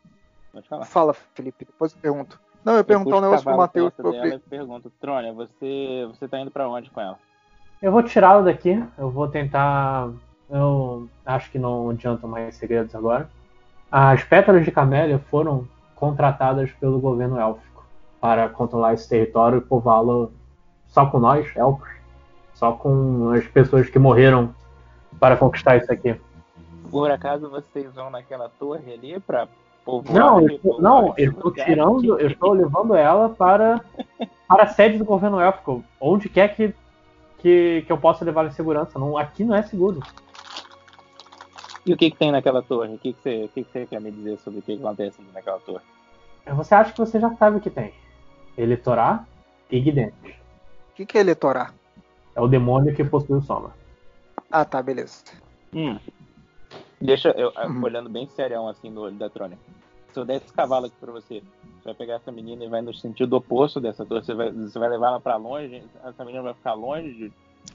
assim. 0.55 0.85
Fala, 0.85 1.15
Felipe, 1.35 1.65
depois 1.65 1.93
eu 1.93 1.99
pergunto. 2.01 2.39
Não, 2.65 2.73
eu 2.75 2.79
ia 2.79 2.85
perguntar 2.85 3.17
um 3.19 3.21
negócio 3.21 3.45
pro 3.45 3.57
Matheus. 3.57 3.93
eu 3.99 4.41
pergunto, 4.41 4.91
Trônia, 5.01 5.33
você, 5.33 6.07
você 6.09 6.27
tá 6.27 6.41
indo 6.41 6.51
pra 6.51 6.69
onde 6.69 6.91
com 6.91 7.01
ela? 7.01 7.19
Eu 7.81 7.93
vou 7.93 8.03
tirá-lo 8.03 8.45
daqui. 8.45 8.83
Eu 8.99 9.11
vou 9.11 9.29
tentar. 9.29 10.11
Eu 10.49 11.09
acho 11.25 11.51
que 11.51 11.59
não 11.59 11.91
adiantam 11.91 12.29
mais 12.29 12.57
segredos 12.57 12.95
agora. 12.95 13.29
As 13.91 14.25
pétalas 14.25 14.65
de 14.65 14.71
camélia 14.73 15.19
foram 15.31 15.69
contratadas 15.95 16.71
pelo 16.73 16.99
governo 17.01 17.39
élfico 17.39 17.76
para 18.27 18.49
controlar 18.49 18.93
esse 18.93 19.09
território 19.09 19.59
e 19.59 19.61
povoá-lo 19.61 20.33
só 20.89 21.07
com 21.07 21.21
nós, 21.21 21.47
elfos. 21.55 21.89
Só 22.55 22.73
com 22.73 23.31
as 23.31 23.47
pessoas 23.47 23.89
que 23.89 24.01
morreram 24.01 24.53
para 25.21 25.37
conquistar 25.37 25.77
isso 25.77 25.93
aqui. 25.93 26.21
Por 26.91 27.09
acaso 27.09 27.49
vocês 27.49 27.95
vão 27.95 28.11
naquela 28.11 28.49
torre 28.49 28.93
ali 28.93 29.21
pra 29.21 29.47
povoar? 29.85 30.19
Não, 30.19 30.41
eu 30.41 30.57
estou, 30.57 30.81
não, 30.83 31.15
eu 31.17 31.31
estou 31.31 31.53
tirando, 31.53 32.19
eu 32.19 32.27
estou 32.27 32.53
levando 32.53 32.97
ela 32.97 33.29
para, 33.29 33.81
para 34.49 34.65
a 34.65 34.67
sede 34.67 34.99
do 34.99 35.05
governo 35.05 35.39
élfico, 35.39 35.85
onde 36.01 36.29
quer 36.29 36.53
que, 36.57 36.75
que, 37.39 37.85
que 37.87 37.93
eu 37.93 37.99
possa 37.99 38.25
levar 38.25 38.45
em 38.45 38.51
segurança. 38.51 38.99
Não, 38.99 39.17
aqui 39.17 39.45
não 39.45 39.55
é 39.55 39.63
seguro. 39.63 40.01
E 41.87 41.93
o 41.93 41.97
que, 41.97 42.11
que 42.11 42.17
tem 42.17 42.33
naquela 42.33 42.61
torre? 42.61 42.93
O 42.93 42.99
que, 42.99 43.13
que, 43.13 43.23
você, 43.23 43.45
o 43.45 43.49
que, 43.51 43.63
que 43.63 43.71
você 43.71 43.87
quer 43.87 44.01
me 44.01 44.11
dizer 44.11 44.37
sobre 44.41 44.59
o 44.59 44.63
que, 44.63 44.77
que 44.77 44.83
acontece 44.83 45.23
naquela 45.33 45.61
torre? 45.61 45.85
Você 46.45 46.75
acha 46.75 46.93
que 46.93 46.99
você 46.99 47.21
já 47.21 47.33
sabe 47.35 47.59
o 47.59 47.61
que 47.61 47.71
tem? 47.71 47.95
Eletorá 48.57 49.25
e 49.71 49.81
Guidentes. 49.81 50.35
O 50.91 50.95
que, 50.95 51.07
que 51.07 51.19
é 51.19 51.21
eleitorar? 51.21 51.75
É 52.35 52.41
o 52.41 52.49
demônio 52.49 52.95
que 52.95 53.05
possui 53.05 53.37
o 53.37 53.43
Soma. 53.43 53.75
Ah, 54.51 54.65
tá, 54.65 54.83
beleza. 54.83 55.25
Hum. 55.75 55.99
Deixa 57.01 57.29
eu, 57.31 57.53
eu 57.55 57.83
olhando 57.83 58.09
bem 58.09 58.27
serião 58.29 58.69
assim 58.69 58.91
no 58.91 59.03
olho 59.03 59.17
da 59.17 59.29
Trônia. 59.29 59.59
Se 60.13 60.19
eu 60.19 60.25
der 60.25 60.37
esse 60.37 60.53
cavalo 60.53 60.87
aqui 60.87 60.97
pra 60.99 61.13
você, 61.13 61.43
você 61.43 61.85
vai 61.85 61.95
pegar 61.95 62.15
essa 62.15 62.33
menina 62.33 62.65
e 62.65 62.69
vai 62.69 62.81
no 62.81 62.95
sentido 62.95 63.37
oposto 63.37 63.81
dessa 63.81 64.05
torre. 64.05 64.25
Você 64.25 64.35
vai, 64.35 64.51
você 64.51 64.79
vai 64.79 64.89
levar 64.89 65.09
ela 65.09 65.21
pra 65.21 65.37
longe, 65.37 65.83
essa 66.03 66.25
menina 66.25 66.43
vai 66.43 66.55
ficar 66.55 66.73
longe 66.73 67.13
de, 67.13 67.33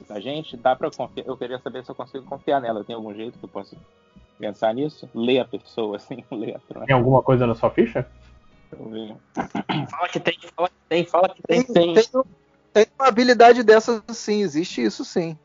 da 0.07 0.19
gente. 0.19 0.57
Dá 0.57 0.75
pra 0.75 0.89
confiar. 0.89 1.27
Eu 1.27 1.37
queria 1.37 1.59
saber 1.59 1.85
se 1.85 1.91
eu 1.91 1.95
consigo 1.95 2.25
confiar 2.25 2.59
nela. 2.59 2.83
Tem 2.83 2.95
algum 2.95 3.13
jeito 3.13 3.37
que 3.37 3.45
eu 3.45 3.49
possa 3.49 3.77
pensar 4.39 4.73
nisso? 4.73 5.07
Ler 5.13 5.39
a 5.39 5.45
pessoa, 5.45 5.97
assim, 5.97 6.23
ler 6.31 6.55
a 6.55 6.59
Trônia. 6.59 6.87
Tem 6.87 6.95
alguma 6.95 7.21
coisa 7.21 7.45
na 7.45 7.53
sua 7.53 7.69
ficha? 7.69 8.07
Fala 9.89 10.07
que 10.09 10.19
tem, 10.19 10.37
fala 10.55 10.69
que 10.69 10.75
tem, 10.89 11.05
fala 11.05 11.29
que 11.29 11.41
tem. 11.43 11.63
Tem, 11.63 11.93
tem, 11.93 12.03
tem 12.73 12.85
uma 12.99 13.07
habilidade 13.07 13.63
dessa 13.63 14.03
sim, 14.09 14.41
existe 14.41 14.81
isso 14.83 15.03
sim. 15.05 15.37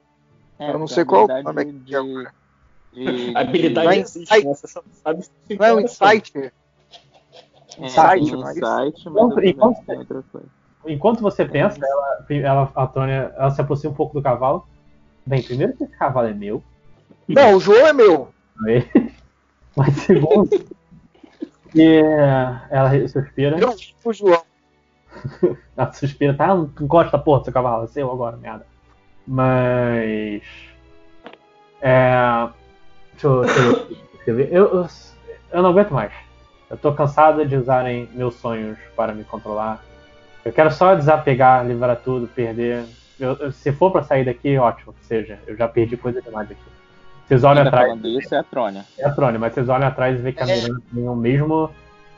É, 0.58 0.70
eu 0.70 0.78
não 0.78 0.86
tem 0.86 0.94
sei 0.94 1.04
qual 1.04 1.26
nome 1.28 1.62
é 1.62 1.64
de- 1.64 1.72
que 1.80 1.94
é 1.94 1.98
agora. 1.98 2.34
de- 2.92 3.36
Habilidade 3.36 3.86
Não 3.86 3.92
é 3.92 3.98
existe, 3.98 4.22
insight- 4.22 4.46
né? 4.46 4.54
Você 4.54 4.66
só 4.68 4.82
sabe 5.04 5.22
se 5.22 5.30
Não 5.58 5.66
é 5.66 5.74
um 5.74 5.80
insight? 5.80 6.32
É, 6.38 6.52
Insight, 7.78 8.06
tem 8.08 8.20
é 8.20 8.22
isso? 8.22 8.36
insight, 8.36 8.62
mas 8.62 8.96
Enquanto- 9.06 9.44
enquanto- 9.44 9.88
outra 9.90 10.22
coisa. 10.32 10.46
Enquanto 10.88 11.20
você 11.20 11.44
pensa, 11.44 11.78
ela, 11.84 12.24
ela, 12.30 12.72
a 12.76 12.86
Tônia 12.86 13.34
ela 13.36 13.50
se 13.50 13.60
aproxima 13.60 13.92
um 13.92 13.96
pouco 13.96 14.14
do 14.14 14.22
cavalo. 14.22 14.66
Bem, 15.26 15.42
primeiro 15.42 15.76
que 15.76 15.82
esse 15.82 15.92
cavalo 15.96 16.28
é 16.28 16.32
meu. 16.32 16.62
Não, 17.28 17.54
o 17.56 17.60
João 17.60 17.86
é 17.88 17.92
meu. 17.92 18.28
Mas 19.76 19.94
segundo, 20.02 20.48
que 21.76 22.00
ela 22.70 23.08
suspira. 23.08 23.58
Eu 23.58 23.74
o 24.04 24.12
João. 24.12 24.42
Ela 25.76 25.92
suspira, 25.92 26.34
tá? 26.34 26.48
Não 26.48 26.70
gosta, 26.82 27.18
porra, 27.18 27.40
do 27.40 27.44
seu 27.44 27.52
cavalo, 27.52 27.84
é 27.84 27.86
seu 27.86 28.10
agora, 28.10 28.36
merda. 28.36 28.66
Mas. 29.26 30.42
É. 31.80 32.48
Deixa 33.12 33.26
eu, 33.26 33.40
deixa 33.42 33.60
eu- 33.60 33.86
deixa 33.86 34.30
eu 34.30 34.36
ver. 34.36 34.48
Eu, 34.52 34.64
eu, 34.74 34.86
eu 35.52 35.62
não 35.62 35.70
aguento 35.70 35.92
mais. 35.92 36.12
Eu 36.68 36.76
tô 36.76 36.92
cansado 36.92 37.46
de 37.46 37.56
usarem 37.56 38.08
meus 38.12 38.34
sonhos 38.36 38.78
para 38.94 39.14
me 39.14 39.24
controlar. 39.24 39.82
Eu 40.44 40.52
quero 40.52 40.70
só 40.70 40.94
desapegar, 40.94 41.66
livrar 41.66 41.96
tudo, 41.96 42.26
perder. 42.28 42.84
Eu- 43.18 43.50
se 43.52 43.72
for 43.72 43.90
pra 43.90 44.02
sair 44.02 44.24
daqui, 44.24 44.56
ótimo 44.58 44.92
que 44.92 45.04
seja. 45.06 45.38
Eu 45.46 45.56
já 45.56 45.66
perdi 45.66 45.96
coisa 45.96 46.20
demais 46.20 46.50
aqui. 46.50 46.60
Vocês 47.26 47.42
olham 47.44 47.62
tá 47.64 47.68
atrás. 47.68 47.88
falando 47.88 48.06
isso 48.08 48.34
é 48.34 48.38
a 48.38 48.44
Trônia. 48.44 48.84
É 48.98 49.04
a 49.06 49.12
Trônia, 49.12 49.38
mas 49.38 49.52
vocês 49.52 49.68
olham 49.68 49.86
atrás 49.88 50.18
e 50.18 50.22
veem 50.22 50.34
que 50.34 50.42
a 50.42 50.46
Miranda 50.46 50.80
tem 50.94 51.08
o 51.08 51.16
mesmo, 51.16 51.70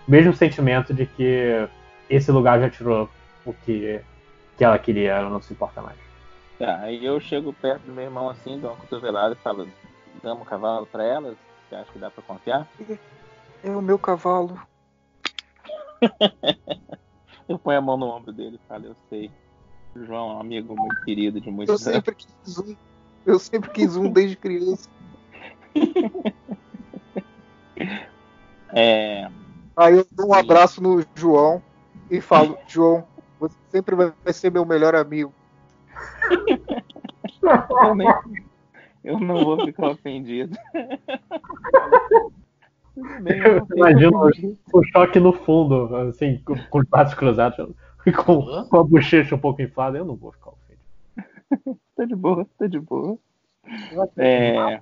mesmo 0.06 0.34
sentimento 0.34 0.92
de 0.92 1.06
que 1.06 1.68
esse 2.10 2.30
lugar 2.30 2.60
já 2.60 2.68
tirou 2.68 3.08
o 3.46 3.52
que, 3.52 4.00
que 4.56 4.64
ela 4.64 4.78
queria, 4.78 5.12
ela 5.12 5.30
não 5.30 5.40
se 5.40 5.52
importa 5.52 5.80
mais. 5.80 5.96
Tá, 6.58 6.78
aí 6.80 7.04
eu 7.04 7.18
chego 7.20 7.52
perto 7.54 7.82
do 7.82 7.92
meu 7.92 8.04
irmão 8.04 8.28
assim, 8.28 8.58
dou 8.58 8.70
uma 8.70 8.76
cotovelada 8.76 9.34
e 9.34 9.42
falo, 9.42 9.66
damos 10.22 10.42
o 10.42 10.46
cavalo 10.46 10.86
pra 10.86 11.04
elas? 11.04 11.36
Você 11.68 11.74
acha 11.76 11.92
que 11.92 11.98
dá 11.98 12.10
pra 12.10 12.22
confiar? 12.22 12.66
É 13.62 13.70
o 13.70 13.80
meu 13.80 13.98
cavalo. 13.98 14.60
Eu 17.48 17.58
ponho 17.58 17.78
a 17.78 17.80
mão 17.80 17.96
no 17.96 18.06
ombro 18.06 18.30
dele 18.30 18.60
e 18.62 18.68
falo, 18.68 18.86
eu 18.86 18.96
sei. 19.08 19.30
O 19.96 20.04
João 20.04 20.32
é 20.32 20.34
um 20.34 20.40
amigo 20.40 20.76
muito 20.76 21.02
querido 21.02 21.40
de 21.40 21.48
Eu 21.48 21.52
muitos 21.52 21.86
anos. 21.86 21.96
sempre 21.96 22.14
quis 22.14 22.58
um. 22.58 22.76
Eu 23.24 23.38
sempre 23.38 23.70
quis 23.70 23.96
um 23.96 24.10
desde 24.10 24.36
criança. 24.36 24.88
É. 28.74 29.28
Aí 29.76 29.96
eu 29.96 30.06
dou 30.12 30.28
um 30.28 30.34
abraço 30.34 30.82
no 30.82 31.04
João 31.14 31.62
e 32.10 32.20
falo, 32.20 32.58
João, 32.68 33.04
você 33.38 33.56
sempre 33.70 33.94
vai 33.94 34.12
ser 34.32 34.50
meu 34.50 34.64
melhor 34.64 34.94
amigo. 34.94 35.32
Eu, 37.80 37.94
nem- 37.94 38.08
eu 39.04 39.18
não 39.20 39.44
vou 39.44 39.64
ficar 39.64 39.90
ofendido. 39.90 40.56
Eu 42.96 43.66
imagino 43.76 44.30
o 44.72 44.84
choque 44.84 45.20
no 45.20 45.32
fundo, 45.32 45.94
assim, 45.96 46.42
com, 46.44 46.78
os 46.78 46.88
braços 46.88 47.14
cruzados, 47.14 47.74
e 48.04 48.12
com, 48.12 48.64
com 48.64 48.76
a 48.78 48.84
bochecha 48.84 49.34
um 49.34 49.38
pouco 49.38 49.62
inflada, 49.62 49.98
eu 49.98 50.04
não 50.04 50.16
vou 50.16 50.32
ficar 50.32 50.50
ofendido. 50.50 51.78
Tá 51.96 52.04
de 52.04 52.16
boa, 52.16 52.46
tá 52.58 52.66
de 52.66 52.80
boa. 52.80 53.16
É. 54.16 54.80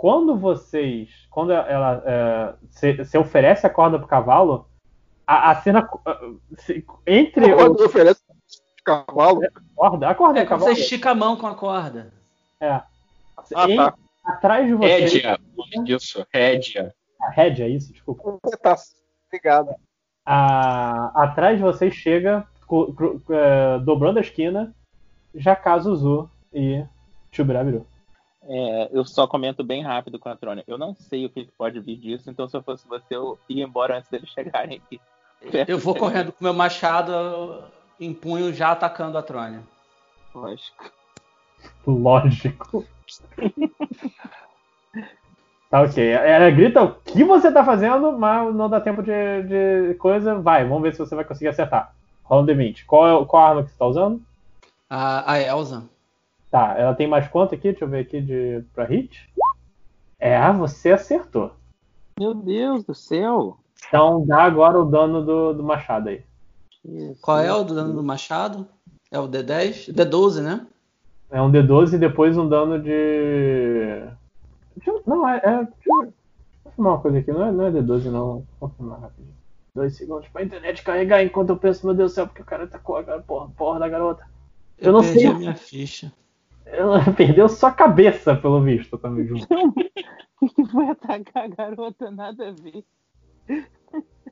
Quando 0.00 0.34
vocês. 0.34 1.10
Quando 1.30 1.52
ela. 1.52 2.02
é, 2.06 2.54
se, 2.70 3.04
se 3.04 3.18
oferece 3.18 3.66
a 3.66 3.70
corda 3.70 3.98
pro 3.98 4.08
cavalo, 4.08 4.66
a, 5.26 5.50
a 5.50 5.54
cena. 5.60 5.86
uh, 5.92 6.40
se- 6.56 6.82
entre. 7.06 7.52
Quando 7.54 7.78
o- 7.80 7.84
oferece 7.84 8.22
cavalo. 8.82 9.42
corda, 9.76 10.08
a 10.08 10.14
corda 10.14 10.40
É 10.40 10.46
cavalo. 10.46 10.74
você 10.74 10.80
estica 10.80 11.10
a 11.10 11.14
mão 11.14 11.36
com 11.36 11.46
a 11.46 11.54
corda. 11.54 12.14
É. 12.58 12.70
Ah, 13.54 13.68
Em- 13.68 13.76
tá. 13.76 13.94
Atrás 14.24 14.66
de 14.66 14.72
vocês. 14.74 15.12
Rédia, 15.12 15.38
o 15.54 15.66
nome 15.76 15.86
disso, 15.86 16.26
rédia. 16.32 16.94
A 17.20 17.28
rédea, 17.30 17.64
é 17.66 17.68
isso, 17.68 17.92
desculpa. 17.92 18.38
Tá, 18.62 18.76
obrigado. 19.28 19.74
A- 20.24 21.12
atrás 21.14 21.58
de 21.58 21.62
vocês 21.62 21.92
chega, 21.92 22.46
cu- 22.66 22.94
cru- 22.94 23.22
é, 23.28 23.78
dobrando 23.80 24.18
a 24.18 24.22
esquina, 24.22 24.74
Jakazuzu 25.34 26.30
e 26.54 26.82
Chubirabiru. 27.30 27.86
É, 28.42 28.88
eu 28.92 29.04
só 29.04 29.26
comento 29.26 29.62
bem 29.62 29.82
rápido 29.82 30.18
com 30.18 30.28
a 30.28 30.36
Trônia. 30.36 30.64
Eu 30.66 30.78
não 30.78 30.94
sei 30.94 31.26
o 31.26 31.30
que 31.30 31.48
pode 31.58 31.78
vir 31.80 31.96
disso, 31.96 32.30
então 32.30 32.48
se 32.48 32.56
eu 32.56 32.62
fosse 32.62 32.86
você, 32.88 33.14
eu 33.14 33.38
ia 33.48 33.64
embora 33.64 33.98
antes 33.98 34.10
deles 34.10 34.30
chegarem 34.30 34.78
aqui. 34.78 35.00
Eu 35.66 35.78
vou 35.78 35.94
correndo 35.94 36.32
com 36.32 36.44
meu 36.44 36.52
machado 36.52 37.64
em 37.98 38.12
punho 38.12 38.52
já 38.52 38.72
atacando 38.72 39.16
a 39.16 39.22
Trônia. 39.22 39.62
Lógico. 40.34 40.92
Lógico. 41.86 42.86
Tá 45.70 45.82
ok. 45.82 46.04
Ela 46.04 46.50
grita 46.50 46.82
o 46.82 46.94
que 46.94 47.22
você 47.22 47.52
tá 47.52 47.64
fazendo, 47.64 48.12
mas 48.18 48.54
não 48.54 48.68
dá 48.68 48.80
tempo 48.80 49.02
de, 49.02 49.12
de 49.44 49.94
coisa. 49.94 50.34
Vai, 50.34 50.64
vamos 50.64 50.82
ver 50.82 50.92
se 50.92 50.98
você 50.98 51.14
vai 51.14 51.24
conseguir 51.24 51.48
acertar. 51.48 51.94
Rola 52.24 52.42
um 52.42 52.46
D20. 52.46 52.84
Qual, 52.86 53.22
é, 53.22 53.24
qual 53.24 53.42
arma 53.44 53.62
que 53.62 53.70
você 53.70 53.78
tá 53.78 53.86
usando? 53.86 54.20
A, 54.88 55.32
a 55.32 55.40
Elsa. 55.40 55.88
Tá, 56.50 56.74
ela 56.76 56.94
tem 56.94 57.06
mais 57.06 57.28
quanto 57.28 57.54
aqui? 57.54 57.70
Deixa 57.70 57.84
eu 57.84 57.88
ver 57.88 58.00
aqui 58.00 58.20
de, 58.20 58.64
pra 58.74 58.84
hit. 58.84 59.30
É, 60.18 60.36
ah, 60.36 60.52
você 60.52 60.92
acertou. 60.92 61.52
Meu 62.18 62.34
Deus 62.34 62.84
do 62.84 62.94
céu! 62.94 63.58
Então 63.86 64.26
dá 64.26 64.42
agora 64.42 64.78
o 64.78 64.84
dano 64.84 65.24
do, 65.24 65.54
do 65.54 65.62
machado 65.62 66.08
aí. 66.08 66.22
Qual 67.20 67.38
é 67.38 67.52
o 67.52 67.64
dano 67.64 67.94
do 67.94 68.02
machado? 68.02 68.66
É 69.10 69.18
o 69.18 69.28
D10? 69.28 69.92
D12, 69.92 70.42
né? 70.42 70.66
É 71.30 71.40
um 71.40 71.50
D12 71.50 71.94
e 71.94 71.98
depois 71.98 72.36
um 72.36 72.48
dano 72.48 72.80
de. 72.82 72.90
Eu- 74.86 75.02
Não, 75.06 75.28
é. 75.28 75.36
é... 75.36 75.64
Deixa 75.64 75.88
eu 75.88 76.12
confirmar 76.64 76.92
uma 76.94 77.00
coisa 77.00 77.18
aqui, 77.18 77.32
não 77.32 77.46
é, 77.46 77.52
não 77.52 77.66
é 77.66 77.70
D12, 77.70 78.04
não. 78.10 78.46
Vou 78.58 78.68
confirmar 78.68 79.00
rapidinho. 79.00 79.34
Dois 79.74 79.96
segundos 79.96 80.28
pra 80.28 80.42
internet 80.42 80.82
carregar 80.82 81.22
enquanto 81.22 81.50
eu 81.50 81.56
penso, 81.56 81.86
meu 81.86 81.94
Deus 81.94 82.12
do 82.12 82.14
céu, 82.14 82.26
porque 82.26 82.42
o 82.42 82.44
cara 82.46 82.66
tá 82.66 82.78
com 82.78 82.96
a 82.96 83.02
porra, 83.20 83.48
porra 83.56 83.78
da 83.78 83.88
garota. 83.88 84.26
Eu, 84.76 84.92
não 84.92 85.00
perdi 85.00 85.20
sei. 85.20 85.28
a 85.28 85.34
minha 85.34 85.54
ficha. 85.54 86.12
Ela 86.72 87.00
perdeu 87.16 87.48
sua 87.48 87.72
cabeça, 87.72 88.34
pelo 88.34 88.62
visto, 88.62 88.96
também 88.98 89.26
junto. 89.26 89.46
que 90.54 90.64
foi 90.66 90.88
atacar 90.88 91.44
a 91.44 91.48
garota? 91.48 92.10
Nada 92.10 92.48
a 92.48 92.52
ver. 92.52 92.84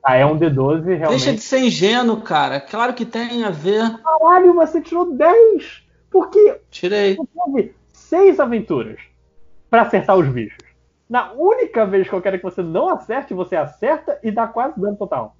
Ah, 0.03 0.15
é 0.15 0.25
um 0.25 0.37
D12, 0.37 0.83
realmente. 0.85 1.09
Deixa 1.09 1.33
de 1.33 1.41
ser 1.41 1.59
ingênuo, 1.59 2.21
cara. 2.21 2.61
Claro 2.61 2.93
que 2.93 3.05
tem 3.05 3.43
a 3.43 3.49
ver. 3.49 4.01
Caralho, 4.01 4.53
você 4.53 4.81
tirou 4.81 5.13
10! 5.13 5.87
Porque 6.09 6.61
Tirei. 6.71 7.17
teve 7.17 7.75
seis 7.93 8.39
aventuras 8.39 8.99
pra 9.69 9.83
acertar 9.83 10.17
os 10.17 10.27
bichos. 10.27 10.57
Na 11.07 11.31
única 11.33 11.85
vez 11.85 12.07
que 12.07 12.13
eu 12.13 12.21
quero 12.21 12.37
que 12.37 12.43
você 12.43 12.61
não 12.61 12.89
acerte, 12.89 13.33
você 13.33 13.55
acerta 13.55 14.19
e 14.23 14.31
dá 14.31 14.47
quase 14.47 14.79
dano 14.79 14.95
total. 14.95 15.35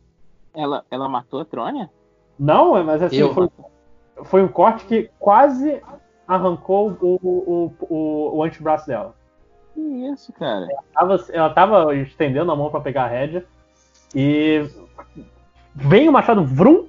Ela, 0.53 0.83
ela 0.89 1.07
matou 1.07 1.39
a 1.39 1.45
Trônia? 1.45 1.89
Não, 2.37 2.75
é, 2.77 2.83
mas 2.83 3.01
assim, 3.01 3.17
Eu. 3.17 3.33
foi, 3.33 3.49
foi 4.23 4.43
um 4.43 4.47
corte 4.47 4.85
que 4.85 5.09
quase 5.19 5.81
arrancou 6.29 6.95
o, 7.01 7.19
o, 7.23 7.73
o, 7.81 8.37
o 8.37 8.43
antebraço 8.43 8.85
dela. 8.85 9.15
Que 9.73 9.81
isso, 9.81 10.31
cara? 10.33 10.67
Ela 10.69 10.83
tava, 10.93 11.25
ela 11.33 11.49
tava 11.49 11.95
estendendo 11.95 12.51
a 12.51 12.55
mão 12.55 12.69
pra 12.69 12.79
pegar 12.79 13.05
a 13.05 13.07
rédea 13.07 13.43
e 14.13 14.69
vem 15.73 16.07
o 16.07 16.11
machado 16.11 16.45
vrum 16.45 16.87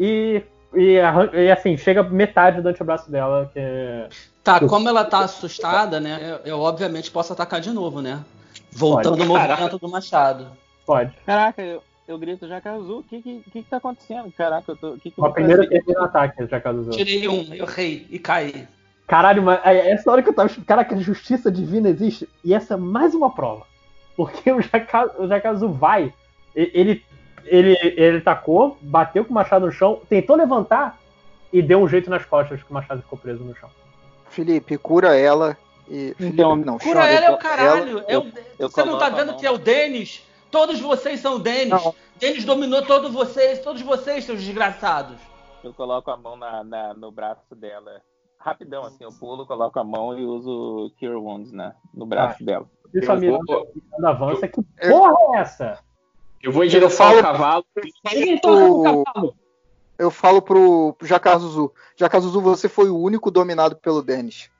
e, 0.00 0.42
e, 0.74 0.96
e 1.34 1.50
assim, 1.50 1.76
chega 1.76 2.02
metade 2.02 2.62
do 2.62 2.68
antebraço 2.68 3.10
dela, 3.10 3.50
que 3.52 3.58
é... 3.58 4.08
Tá, 4.42 4.58
como 4.66 4.88
ela 4.88 5.04
tá 5.04 5.20
assustada, 5.20 6.00
né? 6.00 6.40
Eu, 6.44 6.52
eu, 6.52 6.60
obviamente 6.60 7.10
posso 7.10 7.32
atacar 7.32 7.60
de 7.60 7.70
novo, 7.70 8.00
né? 8.00 8.24
Voltando 8.72 9.18
Pode. 9.18 9.22
o 9.22 9.26
movimento 9.26 9.78
do 9.78 9.88
machado. 9.88 10.48
Pode. 10.84 11.12
Caraca, 11.24 11.62
eu, 11.62 11.82
eu 12.12 12.18
grito 12.18 12.46
Jaca 12.48 12.72
Azul. 12.72 12.98
O 13.00 13.02
que, 13.02 13.20
que, 13.22 13.40
que 13.50 13.62
que 13.62 13.68
tá 13.70 13.78
acontecendo? 13.78 14.30
Caraca, 14.32 14.72
eu 14.72 14.76
tô. 14.76 14.92
Que 14.92 15.10
que 15.10 15.18
eu 15.18 15.24
A 15.24 15.28
vou 15.28 15.34
primeira 15.34 15.62
fazer? 15.64 15.76
termina 15.76 16.00
o 16.00 16.04
ataque, 16.04 16.42
usou. 16.74 16.90
Tirei 16.92 17.28
um, 17.28 17.54
eu 17.54 17.66
errei 17.66 18.06
e 18.10 18.18
caí. 18.18 18.66
Caralho, 19.06 19.42
mas 19.42 19.60
é 19.64 19.90
essa 19.90 20.10
hora 20.10 20.22
que 20.22 20.28
eu 20.28 20.32
tava. 20.34 20.48
Caraca, 20.66 20.94
a 20.94 20.98
justiça 21.00 21.50
divina 21.50 21.88
existe. 21.88 22.28
E 22.44 22.54
essa 22.54 22.74
é 22.74 22.76
mais 22.76 23.14
uma 23.14 23.34
prova. 23.34 23.66
Porque 24.16 24.50
o 24.52 24.60
Jaka- 24.60 25.14
o 25.18 25.26
Jakazu 25.26 25.68
vai. 25.68 26.12
Ele, 26.54 27.02
ele, 27.44 27.76
ele 27.96 28.20
tacou, 28.20 28.76
bateu 28.80 29.24
com 29.24 29.30
o 29.30 29.34
machado 29.34 29.66
no 29.66 29.72
chão, 29.72 30.00
tentou 30.08 30.36
levantar 30.36 30.98
e 31.52 31.60
deu 31.62 31.80
um 31.80 31.88
jeito 31.88 32.08
nas 32.10 32.24
costas 32.24 32.62
que 32.62 32.70
o 32.70 32.74
machado 32.74 33.02
ficou 33.02 33.18
preso 33.18 33.42
no 33.42 33.54
chão. 33.56 33.70
Felipe, 34.28 34.76
cura 34.78 35.16
ela 35.16 35.56
e. 35.90 36.14
Então, 36.20 36.50
Felipe, 36.52 36.66
não, 36.66 36.78
Cura 36.78 37.00
chama 37.02 37.08
ela 37.10 37.24
é 37.26 37.28
o 37.28 37.32
ela- 37.32 37.38
caralho. 37.38 38.04
É 38.06 38.18
o- 38.18 38.32
eu 38.58 38.68
você 38.70 38.84
não 38.84 38.98
tá 38.98 39.08
vendo 39.08 39.36
que 39.36 39.46
é 39.46 39.50
o 39.50 39.58
Denis? 39.58 40.22
Todos 40.52 40.78
vocês 40.78 41.18
são 41.18 41.36
o 41.36 41.38
Denis. 41.40 41.82
Denis 42.20 42.44
dominou 42.44 42.82
todos 42.82 43.10
vocês, 43.12 43.58
todos 43.60 43.82
vocês, 43.82 44.24
seus 44.24 44.40
desgraçados. 44.40 45.16
Eu 45.64 45.72
coloco 45.72 46.10
a 46.10 46.16
mão 46.16 46.36
na, 46.36 46.62
na- 46.62 46.94
no 46.94 47.10
braço 47.10 47.54
dela. 47.56 48.00
Rapidão, 48.38 48.84
assim, 48.84 49.02
eu 49.04 49.10
pulo, 49.18 49.46
coloco 49.46 49.78
a 49.80 49.84
mão 49.84 50.16
e 50.18 50.24
uso 50.24 50.92
Cure 50.98 51.14
Wounds 51.14 51.52
né, 51.52 51.74
no 51.94 52.04
braço 52.04 52.38
Ah. 52.42 52.44
dela. 52.44 52.66
Isso 52.94 53.10
a 53.10 53.14
Eu 53.14 53.20
Miranda 53.20 53.44
vou- 53.46 54.08
avança. 54.08 54.46
Que 54.48 54.60
porra 54.90 55.14
é 55.36 55.40
essa? 55.40 55.78
Eu 56.42 56.52
vou 56.52 56.64
em 56.64 56.68
direção 56.68 57.06
falo- 57.06 57.16
ao 57.18 57.22
cavalo. 57.22 57.64
Eu 57.76 58.38
falo, 58.42 59.34
eu 59.98 60.10
falo 60.10 60.42
pro, 60.42 60.92
pro. 60.98 61.06
Jakazuzu, 61.06 62.40
você 62.40 62.68
foi 62.68 62.90
o 62.90 62.98
único 62.98 63.30
dominado 63.30 63.76
pelo 63.76 64.02
Denis. 64.02 64.50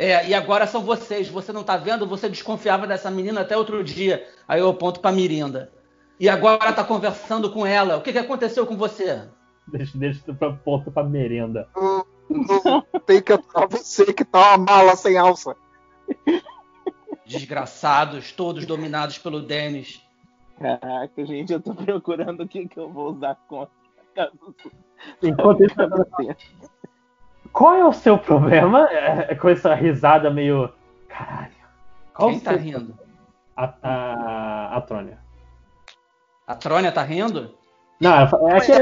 É, 0.00 0.26
e 0.26 0.32
agora 0.32 0.66
são 0.66 0.82
vocês. 0.82 1.28
Você 1.28 1.52
não 1.52 1.62
tá 1.62 1.76
vendo? 1.76 2.06
Você 2.06 2.26
desconfiava 2.26 2.86
dessa 2.86 3.10
menina 3.10 3.42
até 3.42 3.54
outro 3.54 3.84
dia. 3.84 4.26
Aí 4.48 4.58
eu 4.58 4.70
aponto 4.70 4.98
pra 4.98 5.12
Mirinda. 5.12 5.70
E 6.18 6.26
agora 6.26 6.72
tá 6.72 6.82
conversando 6.82 7.52
com 7.52 7.66
ela. 7.66 7.98
O 7.98 8.00
que, 8.00 8.10
que 8.10 8.18
aconteceu 8.18 8.66
com 8.66 8.78
você? 8.78 9.28
Deixa, 9.68 9.98
deixa 9.98 10.20
isso 10.20 10.34
pra 10.34 10.54
ponto 10.54 10.90
pra 10.90 11.04
merenda. 11.04 11.68
Tem 13.04 13.20
que 13.20 13.30
aturar 13.30 13.68
você 13.68 14.10
que 14.10 14.24
tá 14.24 14.54
uma 14.54 14.64
mala 14.72 14.96
sem 14.96 15.18
alça. 15.18 15.54
Desgraçados, 17.26 18.32
todos 18.32 18.64
dominados 18.64 19.18
pelo 19.18 19.42
Denis. 19.42 20.02
Caraca, 20.58 21.26
gente, 21.26 21.52
eu 21.52 21.60
tô 21.60 21.74
procurando 21.74 22.44
o 22.44 22.48
que, 22.48 22.66
que 22.66 22.78
eu 22.78 22.90
vou 22.90 23.12
usar 23.12 23.34
contra 23.46 23.70
Enquanto 25.22 25.62
isso, 25.62 25.74
qual 27.52 27.74
é 27.74 27.84
o 27.84 27.92
seu 27.92 28.18
problema 28.18 28.88
é, 28.90 29.34
com 29.34 29.48
essa 29.48 29.74
risada 29.74 30.30
meio. 30.30 30.70
Caralho. 31.08 31.50
Qual 32.14 32.28
Quem 32.30 32.38
o 32.38 32.40
tá 32.42 32.50
seu- 32.52 32.60
rindo? 32.60 32.98
A, 33.56 33.74
a, 33.82 34.76
a 34.76 34.80
Trônia. 34.80 35.18
A 36.46 36.54
Trônia 36.54 36.90
tá 36.92 37.02
rindo? 37.02 37.54
Não, 38.00 38.14
é 38.22 38.60
que. 38.60 38.72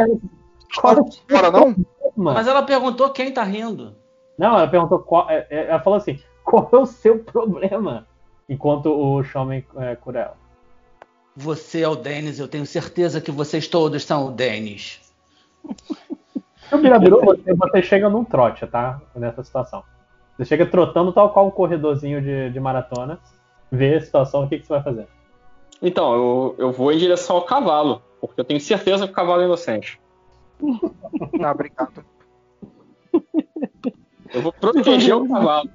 Qual 0.80 0.96
é 0.96 1.00
o 1.00 1.10
seu 1.10 1.22
Fora 1.28 1.50
não? 1.50 1.74
problema? 1.74 1.86
Mas 2.34 2.46
ela 2.48 2.62
perguntou 2.62 3.10
quem 3.10 3.32
tá 3.32 3.42
rindo. 3.42 3.96
Não, 4.38 4.56
ela 4.56 4.68
perguntou 4.68 4.98
qual. 5.00 5.28
é, 5.30 5.46
é, 5.50 5.66
Ela 5.68 5.80
falou 5.80 5.96
assim: 5.96 6.20
qual 6.44 6.68
é 6.72 6.76
o 6.76 6.86
seu 6.86 7.18
problema? 7.18 8.06
Enquanto 8.48 8.86
o 8.90 9.22
Showman 9.22 9.64
é, 9.76 9.96
cura 9.96 10.20
ela. 10.20 10.36
Você 11.36 11.82
é 11.82 11.88
o 11.88 11.94
Denis, 11.94 12.38
eu 12.38 12.48
tenho 12.48 12.66
certeza 12.66 13.20
que 13.20 13.30
vocês 13.30 13.68
todos 13.68 14.04
são 14.04 14.26
o 14.26 14.30
Denis. 14.30 15.00
No 16.70 16.78
Birabiru, 16.78 17.20
você, 17.24 17.54
você 17.54 17.82
chega 17.82 18.08
num 18.08 18.24
trote, 18.24 18.66
tá? 18.66 19.00
Nessa 19.14 19.42
situação. 19.42 19.82
Você 20.36 20.44
chega 20.44 20.66
trotando 20.66 21.12
tal 21.12 21.30
qual 21.32 21.46
um 21.46 21.50
corredorzinho 21.50 22.20
de, 22.20 22.50
de 22.50 22.60
maratona, 22.60 23.18
vê 23.70 23.96
a 23.96 24.00
situação, 24.00 24.44
o 24.44 24.48
que, 24.48 24.58
que 24.58 24.66
você 24.66 24.74
vai 24.74 24.82
fazer? 24.82 25.08
Então, 25.82 26.14
eu, 26.14 26.54
eu 26.58 26.72
vou 26.72 26.92
em 26.92 26.98
direção 26.98 27.36
ao 27.36 27.42
cavalo, 27.42 28.02
porque 28.20 28.40
eu 28.40 28.44
tenho 28.44 28.60
certeza 28.60 29.06
que 29.06 29.12
o 29.12 29.16
cavalo 29.16 29.42
é 29.42 29.44
inocente. 29.46 30.00
Ah, 31.42 31.50
obrigado. 31.52 32.04
Eu 34.32 34.42
vou 34.42 34.52
proteger 34.52 35.16
o 35.16 35.28
cavalo. 35.28 35.70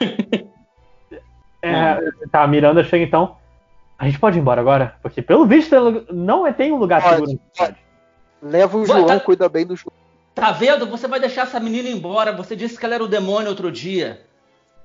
É, 1.66 1.98
tá, 2.30 2.42
a 2.42 2.46
Miranda 2.46 2.84
chega 2.84 3.02
então. 3.02 3.38
A 3.98 4.04
gente 4.04 4.18
pode 4.18 4.36
ir 4.36 4.40
embora 4.42 4.60
agora? 4.60 4.96
Porque 5.00 5.22
pelo 5.22 5.46
visto 5.46 5.74
não 6.12 6.46
é- 6.46 6.52
tem 6.52 6.70
um 6.70 6.76
lugar 6.76 7.00
Pode, 7.00 7.14
seguro. 7.14 7.40
pode. 7.56 7.76
Leva 8.44 8.76
o 8.76 8.84
Vai, 8.84 8.98
João, 8.98 9.06
tá- 9.08 9.20
cuida 9.20 9.48
bem 9.48 9.64
do 9.66 9.74
João. 9.74 9.92
Tá 10.34 10.52
vendo? 10.52 10.86
Você 10.86 11.08
vai 11.08 11.18
deixar 11.18 11.42
essa 11.42 11.58
menina 11.58 11.88
embora. 11.88 12.32
Você 12.36 12.54
disse 12.54 12.78
que 12.78 12.84
ela 12.84 12.94
era 12.96 13.04
o 13.04 13.08
demônio 13.08 13.48
outro 13.48 13.72
dia. 13.72 14.24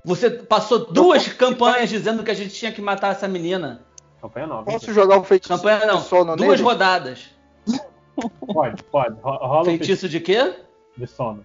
Você 0.04 0.30
passou 0.30 0.90
duas 0.90 1.28
campanhas 1.28 1.90
dizendo 1.90 2.22
que 2.24 2.30
a 2.30 2.34
gente 2.34 2.54
tinha 2.54 2.72
que 2.72 2.80
matar 2.80 3.12
essa 3.12 3.28
menina. 3.28 3.82
Campanha 4.22 4.46
nova. 4.46 4.64
Posso 4.64 4.92
jogar 4.94 5.18
o 5.18 5.24
feitiço 5.24 5.52
Campanha 5.54 5.84
não. 5.86 5.98
de 5.98 6.04
sono 6.06 6.36
Duas 6.36 6.50
nele? 6.50 6.62
rodadas. 6.62 7.30
Pode, 8.52 8.82
pode. 8.84 9.14
Ro- 9.20 9.36
Rola 9.46 9.62
um 9.62 9.64
Feitiço 9.64 10.08
de 10.08 10.20
quê? 10.20 10.54
de 10.96 11.06
sono. 11.06 11.44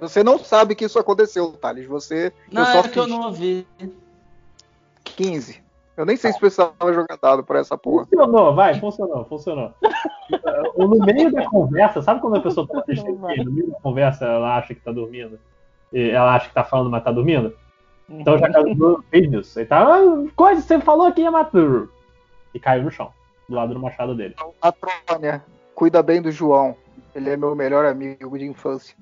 Você 0.00 0.22
não 0.22 0.38
sabe 0.38 0.74
que 0.74 0.84
isso 0.84 0.98
aconteceu, 0.98 1.52
Thales. 1.52 1.86
Você. 1.86 2.32
Não, 2.50 2.62
eu 2.62 2.66
só 2.72 2.80
é 2.80 2.88
que 2.88 2.98
eu 2.98 3.04
fiz 3.04 3.12
não 3.12 3.22
ouvi. 3.22 3.66
15. 5.04 5.62
Eu 5.96 6.04
nem 6.04 6.16
sei 6.16 6.32
se 6.32 6.38
precisava 6.38 6.92
jogar 6.92 7.16
dado 7.20 7.42
pra 7.42 7.58
essa 7.58 7.78
porra. 7.78 8.04
Funcionou, 8.04 8.54
vai, 8.54 8.78
funcionou, 8.78 9.24
funcionou. 9.24 9.72
no 10.76 10.88
meio 11.04 11.32
da 11.32 11.48
conversa, 11.48 12.02
sabe 12.02 12.20
quando 12.20 12.36
a 12.36 12.40
pessoa 12.40 12.66
tá 12.68 12.82
triste, 12.82 13.10
no 13.10 13.50
meio 13.50 13.70
da 13.70 13.80
conversa 13.80 14.26
ela 14.26 14.58
acha 14.58 14.74
que 14.74 14.80
tá 14.80 14.92
dormindo? 14.92 15.38
E 15.92 16.10
ela 16.10 16.34
acha 16.34 16.48
que 16.48 16.54
tá 16.54 16.64
falando, 16.64 16.90
mas 16.90 17.02
tá 17.02 17.10
dormindo? 17.10 17.54
Então 18.08 18.38
já 18.38 18.50
casou, 18.50 19.02
fez 19.10 19.32
isso. 19.32 19.58
Ele 19.58 19.66
tá, 19.66 19.82
ah, 19.82 20.26
coisa, 20.36 20.60
você 20.60 20.78
falou 20.80 21.10
que 21.12 21.22
ia 21.22 21.30
matar. 21.30 21.88
E 22.54 22.60
caiu 22.60 22.84
no 22.84 22.90
chão, 22.90 23.10
do 23.48 23.54
lado 23.54 23.72
do 23.72 23.80
machado 23.80 24.14
dele. 24.14 24.34
A 24.60 24.72
Trônia, 24.72 25.42
cuida 25.74 26.02
bem 26.02 26.20
do 26.20 26.30
João. 26.30 26.76
Ele 27.14 27.30
é 27.30 27.36
meu 27.36 27.56
melhor 27.56 27.86
amigo 27.86 28.38
de 28.38 28.44
infância. 28.44 28.94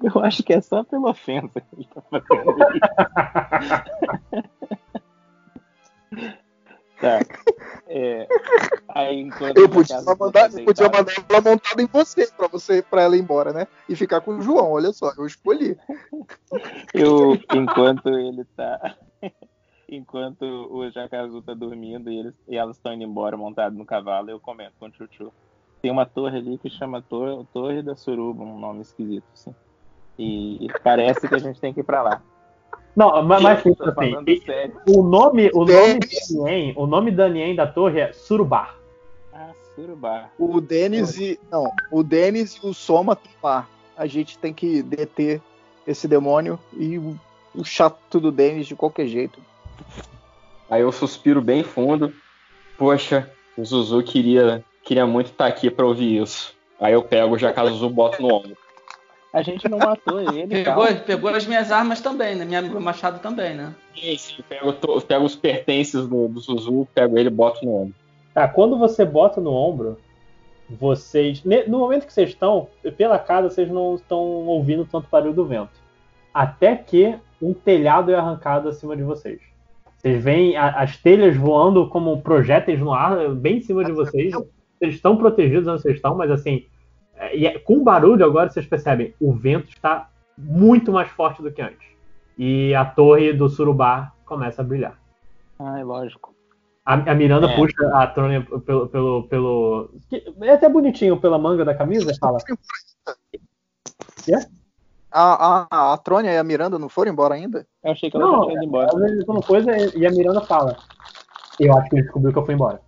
Eu 0.14 0.20
acho 0.22 0.42
que 0.42 0.52
é 0.52 0.60
só 0.60 0.82
pela 0.82 1.10
ofensa 1.10 1.60
que 1.60 1.76
ele 1.76 1.86
tá 1.92 2.00
fazendo 2.02 2.56
isso. 2.74 2.80
tá. 7.00 7.20
É, 7.86 8.26
aí, 8.88 9.20
enquanto 9.20 9.58
Eu 9.58 9.68
podia 9.68 10.00
mandar, 10.02 10.52
eu 10.52 10.64
podia 10.64 10.88
mandar 10.88 11.12
ela 11.28 11.40
montada 11.40 11.82
em 11.82 11.86
você 11.86 12.26
pra 12.32 12.48
você 12.48 12.82
para 12.82 13.02
ela 13.02 13.16
ir 13.16 13.20
embora, 13.20 13.52
né? 13.52 13.66
E 13.88 13.96
ficar 13.96 14.20
com 14.20 14.38
o 14.38 14.42
João. 14.42 14.72
Olha 14.72 14.92
só, 14.92 15.12
eu 15.18 15.26
escolhi. 15.26 15.76
Eu, 16.94 17.34
enquanto 17.54 18.08
ele 18.08 18.44
tá. 18.56 18.96
Enquanto 19.92 20.42
o 20.42 20.88
Jacazu 20.88 21.42
tá 21.42 21.52
dormindo 21.52 22.12
e, 22.12 22.16
eles, 22.20 22.34
e 22.46 22.56
elas 22.56 22.76
estão 22.76 22.92
indo 22.92 23.02
embora 23.02 23.36
montado 23.36 23.74
no 23.76 23.84
cavalo, 23.84 24.30
eu 24.30 24.38
comento 24.38 24.74
com 24.78 24.86
o 24.86 24.92
Chuchu. 24.92 25.32
Tem 25.82 25.90
uma 25.90 26.06
torre 26.06 26.38
ali 26.38 26.58
que 26.58 26.70
chama 26.70 27.02
Torre, 27.02 27.44
torre 27.52 27.82
da 27.82 27.96
Suruba, 27.96 28.44
um 28.44 28.56
nome 28.56 28.82
esquisito, 28.82 29.24
assim. 29.34 29.52
E 30.22 30.68
parece 30.84 31.26
que 31.26 31.34
a 31.34 31.38
gente 31.38 31.58
tem 31.58 31.72
que 31.72 31.80
ir 31.80 31.84
pra 31.84 32.02
lá. 32.02 32.22
Não, 32.94 33.22
mas, 33.22 33.42
mas 33.42 33.58
assim, 33.58 33.74
falando 33.74 34.44
sério. 34.44 34.76
o 34.86 35.02
nome, 35.02 35.50
o 35.54 35.64
nome 35.64 35.98
Danien, 36.28 36.74
o 36.76 36.86
nome 36.86 37.10
Danien 37.10 37.54
da 37.54 37.66
torre 37.66 38.00
é 38.00 38.12
Surubar. 38.12 38.76
Ah, 39.32 39.52
Surubá. 39.74 40.28
O 40.38 40.60
Denis 40.60 41.16
e. 41.16 41.40
Não, 41.50 41.72
o 41.90 42.02
Denis 42.02 42.56
e 42.56 42.66
o 42.66 42.74
Soma 42.74 43.14
estão 43.14 43.32
lá. 43.42 43.66
A 43.96 44.06
gente 44.06 44.38
tem 44.38 44.52
que 44.52 44.82
deter 44.82 45.40
esse 45.86 46.06
demônio 46.06 46.58
e 46.76 46.98
o, 46.98 47.18
o 47.54 47.64
chato 47.64 48.20
do 48.20 48.30
Denis 48.30 48.66
de 48.66 48.76
qualquer 48.76 49.06
jeito. 49.06 49.40
Aí 50.68 50.82
eu 50.82 50.92
suspiro 50.92 51.40
bem 51.40 51.62
fundo. 51.62 52.12
Poxa, 52.76 53.30
o 53.56 53.64
Zuzu 53.64 54.02
queria, 54.02 54.62
queria 54.84 55.06
muito 55.06 55.30
estar 55.30 55.46
aqui 55.46 55.70
pra 55.70 55.86
ouvir 55.86 56.20
isso. 56.22 56.54
Aí 56.78 56.92
eu 56.92 57.02
pego 57.02 57.34
o 57.34 57.38
Jacazuzu 57.38 57.86
e 57.86 57.92
boto 57.92 58.20
no 58.20 58.34
ombro. 58.34 58.56
A 59.32 59.42
gente 59.42 59.68
não 59.68 59.78
matou 59.78 60.20
ele, 60.20 60.46
Pegou, 60.48 60.84
calma. 60.84 61.00
pegou 61.00 61.30
as 61.30 61.46
minhas 61.46 61.70
armas 61.70 62.00
também, 62.00 62.34
né? 62.34 62.44
Minha, 62.44 62.60
meu 62.62 62.80
machado 62.80 63.20
também, 63.20 63.54
né? 63.54 63.72
Sim, 63.94 64.16
sim, 64.16 64.42
pego, 64.48 64.72
to- 64.72 65.00
pego 65.02 65.24
os 65.24 65.36
pertences 65.36 66.06
do, 66.08 66.26
do 66.26 66.40
Zuzu, 66.40 66.88
pego 66.94 67.16
ele 67.16 67.28
e 67.28 67.32
boto 67.32 67.64
no 67.64 67.74
ombro. 67.74 67.94
Tá, 68.34 68.48
quando 68.48 68.76
você 68.76 69.04
bota 69.04 69.40
no 69.40 69.52
ombro, 69.52 69.96
vocês. 70.68 71.42
No 71.66 71.78
momento 71.78 72.06
que 72.06 72.12
vocês 72.12 72.30
estão, 72.30 72.68
pela 72.96 73.18
casa, 73.18 73.50
vocês 73.50 73.68
não 73.68 73.94
estão 73.96 74.18
ouvindo 74.18 74.84
tanto 74.90 75.08
barulho 75.10 75.32
do 75.34 75.44
vento. 75.44 75.70
Até 76.32 76.76
que 76.76 77.14
um 77.42 77.52
telhado 77.52 78.10
é 78.10 78.14
arrancado 78.14 78.68
acima 78.68 78.96
de 78.96 79.02
vocês. 79.02 79.40
Vocês 79.98 80.22
veem 80.22 80.56
a- 80.56 80.70
as 80.80 80.96
telhas 80.96 81.36
voando 81.36 81.88
como 81.88 82.20
projéteis 82.22 82.80
no 82.80 82.92
ar, 82.92 83.28
bem 83.30 83.58
em 83.58 83.60
cima 83.62 83.84
de 83.84 83.92
vocês. 83.92 84.32
Vocês 84.32 84.94
estão 84.94 85.16
protegidos 85.16 85.66
onde 85.68 85.82
vocês 85.82 85.96
estão, 85.96 86.14
mas 86.16 86.30
assim. 86.30 86.64
É, 87.20 87.36
e 87.36 87.46
é- 87.46 87.58
com 87.58 87.82
barulho 87.84 88.24
agora 88.24 88.48
vocês 88.50 88.66
percebem, 88.66 89.14
o 89.20 89.32
vento 89.32 89.68
está 89.68 90.08
muito 90.38 90.90
mais 90.92 91.08
forte 91.10 91.42
do 91.42 91.52
que 91.52 91.60
antes. 91.62 91.86
E 92.38 92.74
a 92.74 92.84
torre 92.84 93.32
do 93.32 93.48
surubá 93.48 94.12
começa 94.24 94.62
a 94.62 94.64
brilhar. 94.64 94.98
Ai, 95.58 95.84
lógico. 95.84 96.34
A, 96.86 96.94
a 96.94 97.14
Miranda 97.14 97.46
É. 97.46 97.54
puxa 97.54 97.76
a 97.94 98.06
Trônia 98.06 98.40
pelo, 98.64 98.88
pelo, 98.88 99.22
pelo. 99.28 99.90
que- 100.08 100.34
É 100.40 100.52
até 100.52 100.68
bonitinho 100.68 101.20
pela 101.20 101.38
manga 101.38 101.64
da 101.64 101.74
camisa, 101.74 102.10
fala. 102.18 102.38
A, 105.12 105.66
a, 105.70 105.92
a 105.92 105.98
Trônia 105.98 106.30
e 106.32 106.38
a 106.38 106.44
Miranda 106.44 106.78
não 106.78 106.88
foram 106.88 107.10
embora 107.12 107.34
ainda? 107.34 107.66
Eu 107.82 107.92
achei 107.92 108.10
que 108.10 108.16
ela 108.16 108.26
já 108.26 108.32
Não, 108.32 108.42
tinha 108.44 108.54
ido 108.54 108.64
embora. 108.64 108.88
às 108.94 109.00
vezes 109.00 109.24
quando 109.24 109.44
coisa 109.44 109.70
e 109.96 110.06
a 110.06 110.10
Miranda 110.10 110.40
fala. 110.42 110.76
Eu 111.58 111.76
acho 111.76 111.90
que 111.90 111.96
ele 111.96 112.02
descobriu 112.04 112.32
que 112.32 112.38
eu 112.38 112.44
fui 112.46 112.54
embora. 112.54 112.80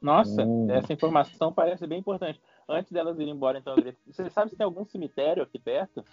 Nossa, 0.00 0.42
Hum. 0.42 0.66
essa 0.70 0.92
informação 0.92 1.52
parece 1.52 1.86
bem 1.86 1.98
importante. 1.98 2.40
Antes 2.68 2.92
delas 2.92 3.18
irem 3.18 3.34
embora, 3.34 3.58
então, 3.58 3.74
grito, 3.76 3.98
você 4.06 4.28
sabe 4.30 4.50
se 4.50 4.56
tem 4.56 4.64
algum 4.64 4.84
cemitério 4.84 5.42
aqui 5.42 5.58
perto? 5.58 6.04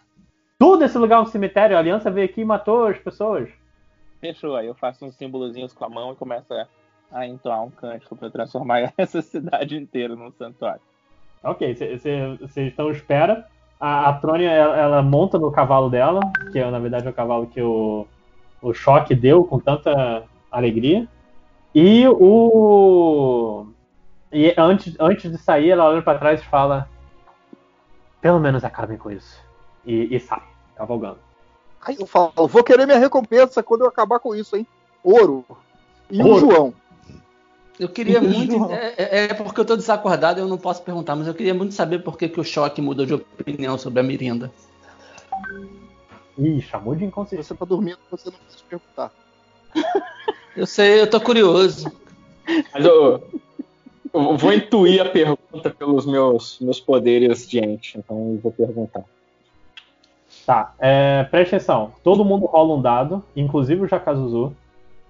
Tudo 0.60 0.84
esse 0.84 0.98
lugar 0.98 1.20
é 1.20 1.22
um 1.22 1.26
cemitério, 1.26 1.76
a 1.76 1.80
aliança 1.80 2.12
veio 2.12 2.26
aqui 2.26 2.42
e 2.42 2.46
matou 2.46 2.86
as 2.86 2.98
pessoas. 2.98 3.50
Fechou, 4.20 4.56
aí 4.56 4.68
eu 4.68 4.76
faço 4.76 5.06
uns 5.06 5.16
símbolozinhos 5.16 5.74
com 5.74 5.84
a 5.84 5.90
mão 5.90 6.14
e 6.14 6.16
começo 6.16 6.54
a, 6.54 6.68
a 7.12 7.26
entoar 7.26 7.64
um 7.64 7.72
cântico 7.72 8.16
pra 8.16 8.30
transformar 8.30 8.94
essa 8.98 9.22
cidade 9.22 9.76
inteira 9.76 10.16
num 10.16 10.32
santuário. 10.32 10.82
Ok, 11.44 11.74
vocês 11.74 12.58
estão 12.58 12.90
à 12.90 12.92
espera. 12.92 13.48
A, 13.80 14.10
a 14.10 14.14
Trônia, 14.14 14.52
ela, 14.52 14.78
ela 14.78 15.02
monta 15.02 15.40
no 15.40 15.52
cavalo 15.52 15.90
dela, 15.90 16.20
que 16.52 16.60
é, 16.60 16.70
na 16.70 16.78
verdade 16.78 17.08
é 17.08 17.10
o 17.10 17.14
cavalo 17.14 17.48
que 17.48 17.60
o, 17.60 18.06
o 18.62 18.74
choque 18.74 19.16
deu 19.16 19.44
com 19.44 19.60
tanta 19.60 20.24
alegria. 20.52 21.08
E 21.74 22.08
o. 22.08 23.66
E 24.32 24.54
antes, 24.58 24.96
antes 25.00 25.30
de 25.32 25.38
sair, 25.38 25.72
ela 25.72 25.86
olha 25.86 26.02
pra 26.02 26.18
trás 26.18 26.42
e 26.42 26.46
fala: 26.46 26.90
Pelo 28.22 28.40
menos 28.40 28.64
acabem 28.64 28.98
com 28.98 29.12
isso. 29.12 29.38
E, 29.86 30.16
e 30.16 30.20
sai, 30.20 30.42
cavalgando. 30.76 31.20
Aí 31.82 31.98
eu 32.00 32.06
falo, 32.06 32.32
vou 32.48 32.64
querer 32.64 32.86
minha 32.86 33.00
recompensa 33.00 33.64
quando 33.64 33.82
eu 33.82 33.88
acabar 33.88 34.20
com 34.20 34.36
isso, 34.36 34.56
hein? 34.56 34.68
Ouro. 35.04 35.44
E 36.12 36.22
o 36.22 36.28
Ouro. 36.28 36.40
João. 36.40 36.74
Eu 37.80 37.90
queria 37.90 38.20
E 38.22 38.26
o 38.26 38.30
muito. 38.30 38.72
É, 38.72 38.94
é- 38.98 39.24
é 39.26 39.34
porque 39.34 39.60
eu 39.60 39.66
tô 39.66 39.76
desacordado 39.76 40.40
e 40.40 40.44
eu 40.44 40.48
não 40.48 40.60
posso 40.60 40.84
perguntar, 40.84 41.16
mas 41.16 41.28
eu 41.28 41.34
queria 41.34 41.54
muito 41.56 41.74
saber 41.74 42.04
por 42.04 42.18
que, 42.18 42.30
que 42.30 42.40
o 42.40 42.44
choque 42.44 42.82
mudou 42.82 43.06
de 43.06 43.16
opinião 43.16 43.78
sobre 43.78 44.00
a 44.00 44.04
Mirinda. 44.04 44.52
Ih, 46.38 46.62
chamou 46.62 46.96
de 46.96 47.04
inconsciente. 47.04 47.44
Você 47.44 47.56
tá 47.56 47.66
dormindo, 47.66 47.98
você 48.10 48.30
não 48.30 48.38
pode 48.38 48.64
perguntar. 48.64 49.12
Eu 50.56 50.68
sei, 50.68 51.02
eu 51.02 51.10
tô 51.10 51.20
curioso. 51.20 51.92
Mas 52.74 52.86
eu, 52.86 53.28
eu 54.14 54.38
vou 54.38 54.54
intuir 54.54 55.02
a 55.02 55.10
pergunta 55.10 55.70
pelos 55.70 56.06
meus, 56.06 56.60
meus 56.60 56.80
poderes 56.80 57.48
de 57.48 57.60
ente, 57.60 57.98
então 57.98 58.34
eu 58.34 58.40
vou 58.40 58.52
perguntar. 58.52 59.04
Tá, 60.46 60.74
é, 60.80 61.24
preste 61.26 61.56
atenção. 61.56 61.94
Todo 62.04 62.26
mundo 62.26 62.46
rola 62.46 62.76
um 62.76 62.82
dado, 62.82 63.24
inclusive 63.36 63.82
o 63.82 63.88
Jacazuzu. 63.88 64.56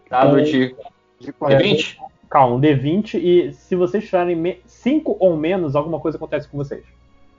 Dado 0.09 0.39
É, 0.39 0.43
de, 0.43 0.75
de 1.19 1.33
é, 1.43 1.57
20? 1.57 1.99
Calma, 2.30 2.55
um 2.55 2.61
D20 2.61 3.15
e 3.15 3.53
se 3.53 3.75
vocês 3.75 4.07
tirarem 4.07 4.59
5 4.65 5.17
ou 5.19 5.35
menos, 5.35 5.75
alguma 5.75 5.99
coisa 5.99 6.17
acontece 6.17 6.47
com 6.47 6.57
vocês. 6.57 6.83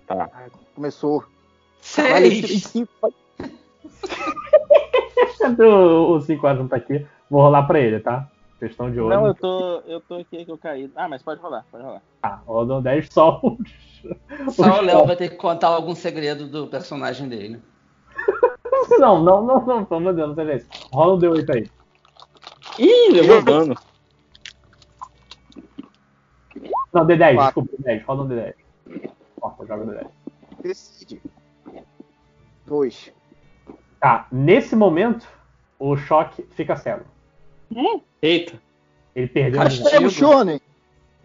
Tá. 0.06 0.28
Começou. 0.74 1.24
Eu 1.98 2.04
tirei 2.04 2.42
Seis! 2.42 2.64
cinco. 2.64 3.12
o 5.58 6.20
5 6.20 6.46
horas 6.46 6.58
não 6.58 6.68
tá 6.68 6.76
aqui, 6.76 7.06
vou 7.30 7.42
rolar 7.42 7.64
pra 7.64 7.80
ele, 7.80 8.00
tá? 8.00 8.28
Questão 8.62 8.92
de 8.92 9.00
ouro. 9.00 9.12
Não, 9.12 9.26
eu 9.26 9.34
tô, 9.34 9.80
eu 9.88 10.00
tô 10.00 10.14
aqui 10.14 10.44
que 10.44 10.50
eu 10.52 10.56
caí. 10.56 10.88
Ah, 10.94 11.08
mas 11.08 11.20
pode 11.20 11.40
rolar, 11.40 11.66
pode 11.68 11.82
rolar. 11.82 12.00
Tá, 12.20 12.40
rodou 12.46 12.80
10 12.80 13.12
só 13.12 13.40
os- 13.42 14.54
Só 14.54 14.78
o 14.78 14.82
Léo 14.82 15.04
vai 15.04 15.16
ter 15.16 15.30
que 15.30 15.34
contar 15.34 15.66
algum 15.66 15.96
segredo 15.96 16.46
do 16.46 16.68
personagem 16.68 17.28
dele. 17.28 17.60
Não, 19.00 19.20
não, 19.20 19.42
não, 19.42 19.64
não, 19.66 19.84
pelo 19.84 20.00
amor 20.00 20.12
de 20.12 20.16
Deus, 20.18 20.28
não 20.28 20.34
seja 20.36 20.54
isso. 20.54 20.68
Rola 20.92 21.14
um 21.14 21.18
D8 21.20 21.50
aí. 21.50 21.70
Ih, 22.78 23.10
levou 23.12 23.42
dano. 23.42 23.74
Não, 26.92 27.04
D10, 27.06 27.34
Quatro. 27.34 27.62
desculpa, 27.62 27.82
D10, 27.90 28.04
rola 28.04 28.22
um 28.22 28.28
D10. 28.28 28.54
Ó, 29.40 29.52
joga 29.66 29.84
D10. 29.86 30.06
Decide. 30.62 31.22
Dois. 32.66 33.12
Tá, 34.00 34.26
nesse 34.30 34.76
momento, 34.76 35.26
o 35.78 35.96
choque 35.96 36.42
fica 36.50 36.76
cego. 36.76 37.04
Eita. 38.20 38.54
Ele 39.14 39.26
perdeu. 39.28 39.60
Pega 39.90 40.06
o 40.06 40.10
Shonen. 40.10 40.60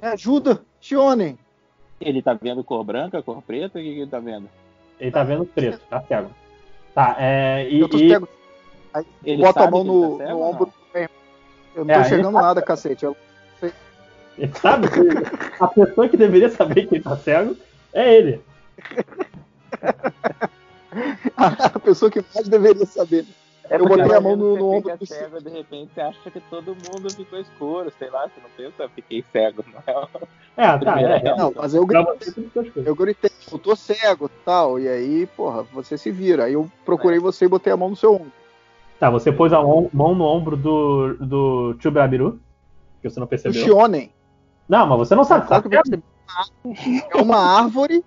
Me 0.02 0.08
ajuda, 0.10 0.62
Shonen. 0.82 1.38
Ele 2.00 2.22
tá 2.22 2.34
vendo 2.34 2.64
cor 2.64 2.84
branca, 2.84 3.22
cor 3.24 3.42
preta? 3.42 3.80
O 3.80 3.82
que, 3.82 3.94
que 3.94 4.00
ele 4.02 4.10
tá 4.12 4.20
vendo? 4.20 4.50
Ele 5.00 5.12
tá 5.12 5.24
vendo 5.24 5.46
preto, 5.46 5.80
tá 5.90 6.02
cego. 6.02 6.30
Tá, 6.94 7.16
é. 7.20 7.68
E, 7.70 7.80
Eu 7.80 7.90
tô 7.90 7.98
cego. 7.98 8.28
Aí 8.94 9.06
Ele 9.24 9.42
bota 9.42 9.64
a 9.64 9.72
mão 9.72 9.84
no, 9.84 10.18
tá 10.18 10.26
cego 10.26 10.40
no 10.40 10.46
ombro. 10.46 10.74
Eu 11.76 11.86
não 11.86 11.94
É, 11.94 12.00
tô 12.00 12.06
enxergando 12.06 12.40
nada, 12.40 12.62
cacete. 12.62 13.06
Eu- 13.06 13.16
ele 14.38 14.54
sabe 14.54 14.88
que 14.88 15.00
a 15.64 15.68
pessoa 15.68 16.08
que 16.10 16.16
deveria 16.18 16.50
saber 16.50 16.86
que 16.88 16.96
ele 16.96 17.04
tá 17.04 17.18
cego 17.18 17.56
é 17.94 18.16
ele. 18.16 18.42
A 21.36 21.80
pessoa 21.80 22.10
que 22.10 22.24
mais 22.34 22.48
deveria 22.48 22.86
saber. 22.86 23.26
É 23.70 23.76
eu 23.76 23.86
botei 23.86 24.16
a 24.16 24.22
mão 24.22 24.36
no, 24.36 24.56
no 24.56 24.72
ombro 24.72 24.98
do 24.98 25.06
cego, 25.06 25.42
de 25.42 25.50
repente 25.50 25.92
você 25.94 26.02
acha 26.02 26.32
que 26.32 26.40
todo 26.40 26.68
mundo 26.68 27.14
ficou 27.14 27.40
escuro, 27.40 27.92
sei 28.00 28.10
lá, 28.10 28.24
você 28.24 28.42
não 28.42 28.50
pensa, 28.56 28.90
fiquei 28.96 29.24
cego, 29.32 29.64
não 29.72 29.84
é? 29.86 30.08
É, 30.58 30.78
tá, 30.78 31.02
é. 31.02 31.28
é. 31.28 31.36
Não, 31.36 31.54
mas 31.56 31.74
eu 31.76 31.86
gritei, 31.86 32.34
eu 32.86 32.96
gritei, 32.96 33.30
eu 33.52 33.60
tô 33.60 33.76
cego 33.76 34.30
tal. 34.44 34.80
E 34.80 34.88
aí, 34.88 35.28
porra, 35.36 35.64
você 35.74 35.98
se 35.98 36.10
vira. 36.10 36.46
Aí 36.46 36.54
eu 36.54 36.70
procurei 36.84 37.20
você 37.20 37.46
e 37.46 37.50
botei 37.50 37.72
a 37.72 37.78
mão 37.78 37.90
no 37.90 37.96
seu 37.96 38.16
ombro. 38.16 38.32
Tá, 39.00 39.10
você 39.12 39.32
pôs 39.32 39.54
a 39.54 39.62
mão 39.62 39.90
mão 39.94 40.16
no 40.16 40.26
ombro 40.26 40.58
do, 40.58 41.14
do 41.16 41.76
Chubrabiru, 41.80 42.40
que 43.02 43.10
você 43.10 43.20
não 43.20 43.28
O 43.28 43.30
percebeu. 43.30 43.64
Shonen. 43.64 44.12
Não, 44.68 44.88
mas 44.88 44.98
você 44.98 45.16
não 45.16 45.24
sabe. 45.24 45.48
Sabe? 45.48 45.70
É 47.14 47.18
uma 47.22 47.38
árvore 47.38 48.04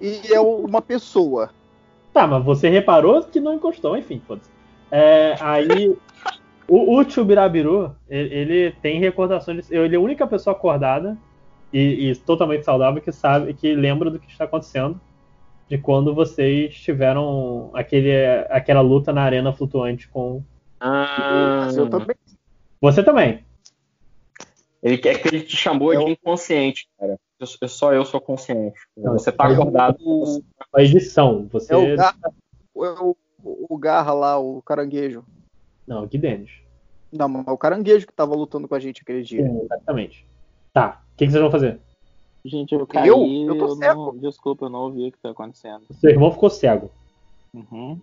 e 0.00 0.32
é 0.32 0.40
uma 0.40 0.80
pessoa. 0.80 1.50
Tá, 2.12 2.26
mas 2.26 2.44
você 2.44 2.68
reparou 2.68 3.22
que 3.24 3.40
não 3.40 3.54
encostou, 3.54 3.96
enfim, 3.96 4.22
foda-se. 4.26 4.53
É, 4.96 5.34
aí, 5.40 5.88
o, 6.68 6.96
o 6.96 7.10
Chubirabiru, 7.10 7.96
ele, 8.08 8.32
ele 8.32 8.70
tem 8.80 9.00
recordações. 9.00 9.66
de- 9.66 9.74
Ele 9.76 9.96
é 9.96 9.98
a 9.98 10.00
única 10.00 10.24
pessoa 10.24 10.54
acordada 10.54 11.18
e, 11.72 12.10
e 12.10 12.14
totalmente 12.16 12.64
saudável 12.64 13.02
que 13.02 13.10
sabe, 13.10 13.54
que 13.54 13.74
lembra 13.74 14.08
do 14.08 14.20
que 14.20 14.30
está 14.30 14.44
acontecendo. 14.44 15.00
De 15.68 15.78
quando 15.78 16.14
vocês 16.14 16.76
tiveram 16.76 17.70
aquele, 17.74 18.12
aquela 18.50 18.82
luta 18.82 19.12
na 19.12 19.22
arena 19.22 19.52
flutuante 19.52 20.06
com. 20.06 20.44
Ah, 20.78 21.68
eu 21.74 21.90
também. 21.90 22.14
Você 22.80 23.02
também. 23.02 23.44
Ele 24.80 24.98
quer 24.98 25.20
que 25.20 25.26
ele 25.26 25.40
te 25.40 25.56
chamou 25.56 25.92
É 25.92 25.96
de 25.96 26.10
inconsciente, 26.12 26.86
cara. 27.00 27.18
Eu- 27.40 27.48
eu- 27.60 27.68
só 27.68 27.92
eu 27.92 28.04
sou 28.04 28.20
consciente. 28.20 28.78
Não, 28.96 29.14
Você 29.14 29.32
tá 29.32 29.46
acordado. 29.46 29.96
o- 30.00 30.44
A 30.72 30.82
edição, 30.82 31.48
você. 31.50 31.74
É 31.74 31.76
o 31.76 31.96
garra, 31.96 32.16
é 32.76 33.14
o, 33.44 33.66
o 33.74 33.78
garra 33.78 34.12
lá, 34.12 34.38
o 34.38 34.62
caranguejo. 34.62 35.24
Não, 35.86 36.08
que 36.08 36.16
Denis. 36.18 36.50
Não, 37.12 37.28
mas 37.28 37.46
é 37.46 37.50
o 37.50 37.58
caranguejo 37.58 38.06
que 38.06 38.12
tava 38.12 38.34
lutando 38.34 38.66
com 38.66 38.74
a 38.74 38.80
gente 38.80 39.02
aquele 39.02 39.22
dia. 39.22 39.46
Sim, 39.46 39.60
exatamente. 39.64 40.26
Tá, 40.72 41.02
o 41.12 41.16
que, 41.16 41.26
que 41.26 41.30
vocês 41.30 41.42
vão 41.42 41.50
fazer? 41.50 41.78
Gente, 42.44 42.74
eu 42.74 42.86
caí, 42.86 43.08
Eu? 43.08 43.18
eu, 43.24 43.46
Eu 43.54 43.58
tô 43.58 43.66
não, 43.68 43.76
cego. 43.76 44.18
desculpa, 44.20 44.66
eu 44.66 44.70
não 44.70 44.80
ouvi 44.80 45.08
o 45.08 45.12
que 45.12 45.18
tá 45.18 45.30
acontecendo. 45.30 45.82
Seu 45.92 46.10
irmão 46.10 46.30
ficou 46.32 46.50
cego. 46.50 46.90
Uhum. 47.54 48.00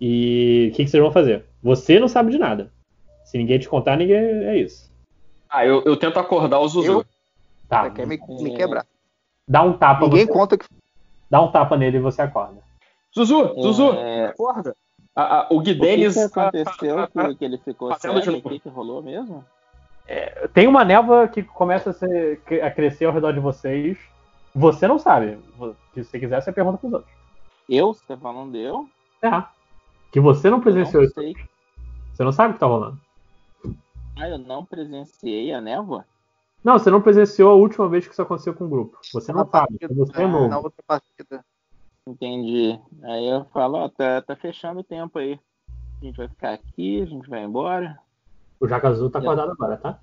E 0.00 0.68
o 0.72 0.76
que, 0.76 0.84
que 0.84 0.90
vocês 0.90 1.02
vão 1.02 1.12
fazer? 1.12 1.44
Você 1.62 1.98
não 2.00 2.08
sabe 2.08 2.30
de 2.32 2.38
nada. 2.38 2.72
Se 3.24 3.36
ninguém 3.36 3.58
te 3.58 3.68
contar, 3.68 3.96
ninguém 3.96 4.16
é 4.16 4.56
isso. 4.56 4.90
Ah, 5.50 5.64
eu, 5.66 5.82
eu 5.84 5.96
tento 5.96 6.18
acordar 6.18 6.60
o 6.60 6.68
Zuzu. 6.68 7.04
Tá. 7.68 7.84
Você 7.84 7.90
quer 7.90 8.06
me, 8.06 8.18
me 8.40 8.56
quebrar. 8.56 8.86
Dá 9.46 9.62
um 9.62 9.76
tapa. 9.76 10.04
Ninguém 10.06 10.26
você- 10.26 10.32
conta 10.32 10.56
que. 10.56 10.64
Dá 11.30 11.42
um 11.42 11.50
tapa 11.52 11.76
nele 11.76 11.98
e 11.98 12.00
você 12.00 12.22
acorda. 12.22 12.62
Zuzu, 13.14 13.54
Zuzu, 13.60 13.92
É. 13.92 14.26
acorda. 14.26 14.76
A- 15.14 15.40
a- 15.40 15.46
o 15.50 15.60
Gui 15.60 15.72
O 15.72 15.80
que, 15.80 15.96
que 16.12 16.18
aconteceu 16.20 17.08
que, 17.08 17.34
que 17.36 17.44
ele 17.44 17.58
ficou 17.58 17.90
de 17.90 18.30
O 18.30 18.42
que, 18.42 18.60
que 18.60 18.68
rolou 18.68 19.02
mesmo? 19.02 19.44
Tem 20.54 20.66
uma 20.66 20.84
névoa 20.84 21.28
que 21.28 21.42
começa 21.42 21.90
a, 21.90 21.92
ser- 21.92 22.40
a 22.62 22.70
crescer 22.70 23.04
ao 23.04 23.12
redor 23.12 23.32
de 23.32 23.40
vocês. 23.40 23.98
Você 24.54 24.86
não 24.88 24.98
sabe. 24.98 25.38
Se 25.92 26.04
você 26.04 26.18
quiser, 26.18 26.40
você 26.40 26.52
pergunta 26.52 26.78
pros 26.78 26.92
outros. 26.92 27.12
Eu? 27.68 27.92
Você 27.92 28.02
tá 28.06 28.16
falando 28.16 28.52
de 28.52 28.58
eu? 28.58 28.88
É. 29.22 29.44
Que 30.10 30.20
você 30.20 30.48
não 30.48 30.60
presenciou 30.60 31.02
não 31.02 31.22
isso. 31.24 31.48
Você 32.14 32.24
não 32.24 32.32
sabe 32.32 32.50
o 32.50 32.54
que 32.54 32.60
tá 32.60 32.66
rolando. 32.66 32.98
Ah, 34.16 34.28
eu 34.28 34.38
não 34.38 34.64
presenciei 34.64 35.52
a 35.52 35.60
névoa? 35.60 36.04
Não, 36.64 36.78
você 36.78 36.90
não 36.90 37.00
presenciou 37.02 37.50
a 37.52 37.54
última 37.54 37.88
vez 37.88 38.06
que 38.06 38.12
isso 38.12 38.22
aconteceu 38.22 38.54
com 38.54 38.64
o 38.64 38.68
grupo. 38.68 38.98
Você 39.12 39.32
não 39.32 39.46
sabe. 39.48 39.78
Você 39.90 40.22
é 40.22 40.26
novo. 40.26 40.48
Na 40.48 40.58
outra 40.58 40.82
partida. 40.86 41.44
Entendi. 42.08 42.78
Aí 43.02 43.28
eu 43.28 43.44
falo, 43.52 43.78
ó, 43.78 43.88
tá, 43.88 44.22
tá 44.22 44.34
fechando 44.34 44.80
o 44.80 44.84
tempo 44.84 45.18
aí. 45.18 45.38
A 46.00 46.04
gente 46.04 46.16
vai 46.16 46.28
ficar 46.28 46.52
aqui, 46.54 47.02
a 47.02 47.06
gente 47.06 47.28
vai 47.28 47.44
embora. 47.44 47.98
O 48.58 48.66
Jaca 48.66 48.88
Azul 48.88 49.10
tá 49.10 49.18
acordado 49.18 49.50
agora, 49.52 49.76
tá? 49.76 50.00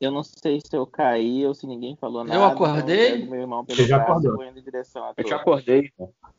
Eu 0.00 0.10
não 0.10 0.22
sei 0.22 0.60
se 0.60 0.74
eu 0.76 0.86
caí 0.86 1.46
ou 1.46 1.54
se 1.54 1.66
ninguém 1.66 1.96
falou 1.96 2.24
nada. 2.24 2.34
Eu 2.34 2.44
acordei? 2.44 3.08
então 3.08 3.24
eu 3.24 3.30
meu 3.30 3.40
irmão 3.40 3.64
pelo 3.64 3.76
Você 3.76 3.86
já 3.86 3.98
braço 3.98 4.12
acordou. 4.26 4.44
indo 4.44 4.58
em 4.58 4.62
direção 4.62 5.04
à 5.04 5.08
Eu 5.16 5.24
te 5.24 5.28
torre. 5.30 5.34
acordei. 5.40 5.92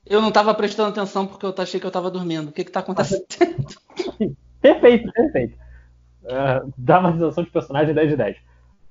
Eu 0.06 0.22
não 0.22 0.32
tava 0.32 0.54
prestando 0.54 0.90
atenção 0.90 1.28
porque 1.28 1.46
eu 1.46 1.54
achei 1.58 1.80
que 1.80 1.86
eu 1.86 1.92
tava 1.92 2.10
dormindo. 2.12 2.50
O 2.50 2.52
que 2.52 2.64
que 2.64 2.72
tá 2.72 2.80
acontecendo? 2.82 3.26
Perfeito, 4.62 5.12
perfeito. 5.12 5.58
É, 6.26 6.62
dá 6.78 7.00
uma 7.00 7.14
sensação 7.14 7.44
de 7.44 7.50
personagem 7.50 7.96
10 7.96 8.10
de 8.12 8.16
10. 8.16 8.38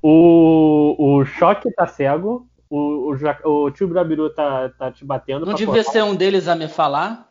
O, 0.03 0.97
o 0.99 1.25
Choque 1.25 1.71
tá 1.73 1.87
cego. 1.87 2.49
O, 2.71 3.13
o, 3.13 3.65
o 3.65 3.71
tio 3.73 3.89
Brabiru 3.89 4.31
tá, 4.31 4.69
tá 4.79 4.93
te 4.93 5.05
batendo. 5.05 5.45
Não 5.45 5.55
devia 5.55 5.75
cortar. 5.75 5.91
ser 5.91 6.05
um 6.05 6.15
deles 6.15 6.47
a 6.47 6.55
me 6.55 6.69
falar? 6.69 7.29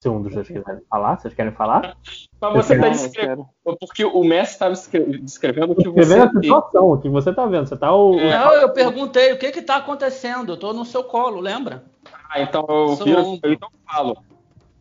Se 0.00 0.08
um 0.08 0.20
dos 0.22 0.34
dois 0.34 0.48
quiserem 0.48 0.80
falar, 0.90 1.18
vocês 1.18 1.34
querem 1.34 1.52
falar? 1.52 1.94
Mas 2.40 2.52
você 2.66 2.74
tá 2.74 2.82
quero- 2.84 2.92
descrevendo. 2.94 3.46
Porque 3.62 4.04
o 4.04 4.24
mestre 4.24 4.54
estava 4.54 4.70
descre- 4.72 5.18
descrevendo 5.20 5.72
o 5.72 5.76
que 5.76 5.88
você. 5.88 6.00
Escrevendo 6.00 6.38
a 6.38 6.42
situação, 6.42 6.90
o 6.90 6.98
que 6.98 7.08
você 7.08 7.32
tá 7.32 7.46
vendo. 7.46 7.68
Você 7.68 7.76
tá 7.76 7.94
o. 7.94 8.16
Não, 8.16 8.52
eu 8.54 8.72
perguntei 8.72 9.32
o 9.32 9.38
que 9.38 9.52
que 9.52 9.62
tá 9.62 9.76
acontecendo. 9.76 10.52
Eu 10.52 10.56
tô 10.56 10.72
no 10.72 10.84
seu 10.86 11.04
colo, 11.04 11.38
lembra? 11.38 11.84
Ah, 12.28 12.40
então 12.40 12.64
eu 12.68 12.96
viro, 12.96 13.38
eu 13.44 13.52
então 13.52 13.68
falo. 13.86 14.16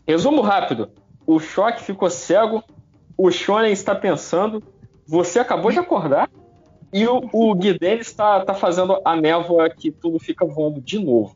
Resumo 0.08 0.42
rápido. 0.42 0.90
O 1.28 1.38
choque 1.40 1.84
ficou 1.84 2.10
cego, 2.10 2.64
o 3.18 3.30
Shonen 3.30 3.72
está 3.74 3.94
pensando, 3.94 4.64
você 5.06 5.38
acabou 5.38 5.70
de 5.72 5.80
acordar 5.80 6.30
e 6.92 7.06
o, 7.08 7.30
o 7.32 7.56
Gui 7.56 7.78
Dennis 7.78 8.08
está 8.08 8.44
tá 8.44 8.54
fazendo 8.54 9.00
a 9.06 9.16
névoa 9.16 9.70
que 9.70 9.92
tudo 9.92 10.20
fica 10.20 10.46
voando 10.46 10.82
de 10.82 11.00
novo. 11.00 11.36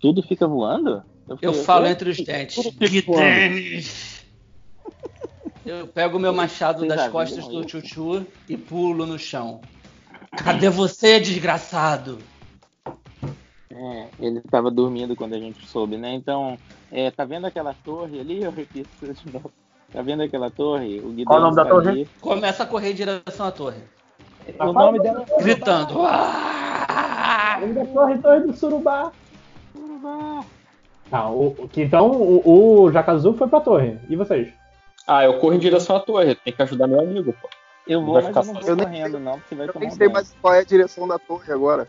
Tudo 0.00 0.22
fica 0.22 0.46
voando? 0.46 1.02
Eu 1.28 1.36
fiquei- 1.36 1.64
falo 1.64 1.86
entre 1.86 2.10
os 2.10 2.16
dentes. 2.18 2.56
Tênis! 3.04 4.24
Eu 5.64 5.88
pego 5.88 6.16
o 6.16 6.20
meu 6.20 6.32
machado 6.32 6.80
Vocês 6.80 6.94
das 6.94 7.08
costas 7.10 7.48
do? 7.48 7.68
Chuchu 7.68 8.24
e 8.48 8.56
pulo 8.56 9.04
no 9.04 9.18
chão. 9.18 9.60
Cadê 10.30 10.70
você, 10.70 11.18
desgraçado? 11.18 12.18
É, 13.68 14.06
ele 14.20 14.40
tava 14.42 14.70
dormindo 14.70 15.16
quando 15.16 15.34
a 15.34 15.38
gente 15.38 15.66
soube, 15.66 15.96
né? 15.96 16.14
Então, 16.14 16.56
é, 16.90 17.10
tá 17.10 17.24
vendo 17.24 17.46
aquela 17.46 17.74
torre 17.74 18.20
ali? 18.20 18.42
Eu 18.42 18.52
repito 18.52 18.88
de 19.02 19.32
novo. 19.32 19.50
Tá 19.92 20.02
vendo 20.02 20.22
aquela 20.22 20.50
torre? 20.50 21.00
O 21.00 21.24
Qual 21.24 21.38
o 21.38 21.42
nome 21.42 21.56
da 21.56 21.64
tá 21.64 21.70
torre? 21.70 21.88
ali. 21.88 22.08
Começa 22.20 22.62
a 22.62 22.66
correr 22.66 22.92
em 22.92 22.94
direção 22.94 23.46
à 23.46 23.50
torre. 23.50 23.82
O 24.58 24.72
nome 24.72 25.00
dela 25.00 25.24
Gritando. 25.40 26.00
Ainda 26.02 27.86
corre 27.86 28.18
torre 28.18 28.40
do 28.40 28.56
Surubá. 28.56 29.10
Tá, 31.10 31.28
o, 31.28 31.48
o- 31.58 31.68
que 31.68 31.82
então 31.82 32.10
o, 32.10 32.82
o 32.84 32.92
Jaca 32.92 33.12
Azul 33.12 33.34
foi 33.34 33.48
pra 33.48 33.60
torre. 33.60 33.98
E 34.08 34.16
vocês? 34.16 34.52
Ah, 35.06 35.24
eu 35.24 35.38
corro 35.38 35.54
em 35.54 35.58
direção 35.58 35.96
à 35.96 36.00
torre, 36.00 36.34
tem 36.34 36.52
que 36.52 36.62
ajudar 36.62 36.86
meu 36.86 37.00
amigo, 37.00 37.32
pô. 37.40 37.48
Eu 37.86 38.02
vou, 38.04 38.14
Vai 38.14 38.22
mas 38.24 38.28
ficar 38.30 38.40
eu 38.40 38.46
não 38.46 38.60
vou 38.60 38.68
Eu 38.70 38.76
nem 38.76 38.86
correndo, 38.86 39.20
não, 39.20 39.38
porque 39.38 39.54
vai 39.54 39.68
Eu 39.68 39.72
tomar 39.72 39.86
nem 39.86 39.94
sei 39.94 40.08
mais 40.08 40.34
qual 40.42 40.54
é 40.54 40.58
a 40.60 40.64
direção 40.64 41.06
da 41.06 41.18
torre 41.18 41.52
agora. 41.52 41.86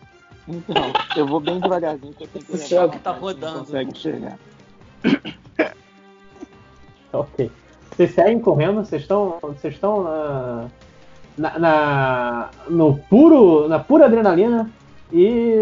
Então, 0.47 0.93
eu 1.15 1.25
vou 1.25 1.39
bem 1.39 1.59
devagarzinho, 1.59 2.13
porque 2.13 2.23
eu 2.25 2.27
tenho 2.27 2.45
que 2.45 2.51
O 2.51 2.55
levar 2.55 2.67
céu 2.67 2.89
que 2.89 2.99
tá 2.99 3.11
rodando. 3.11 3.59
Consegue 3.59 3.97
chegar. 3.97 4.37
Ok. 7.13 7.49
Vocês 7.91 8.13
seguem 8.13 8.39
correndo, 8.39 8.83
vocês 8.85 9.01
estão. 9.01 9.39
Vocês 9.41 9.73
estão 9.73 10.03
na, 10.03 10.65
na, 11.37 11.59
na- 11.59 12.49
no 12.69 12.97
puro, 13.09 13.67
na 13.67 13.79
pura 13.79 14.05
adrenalina. 14.05 14.69
E 15.11 15.53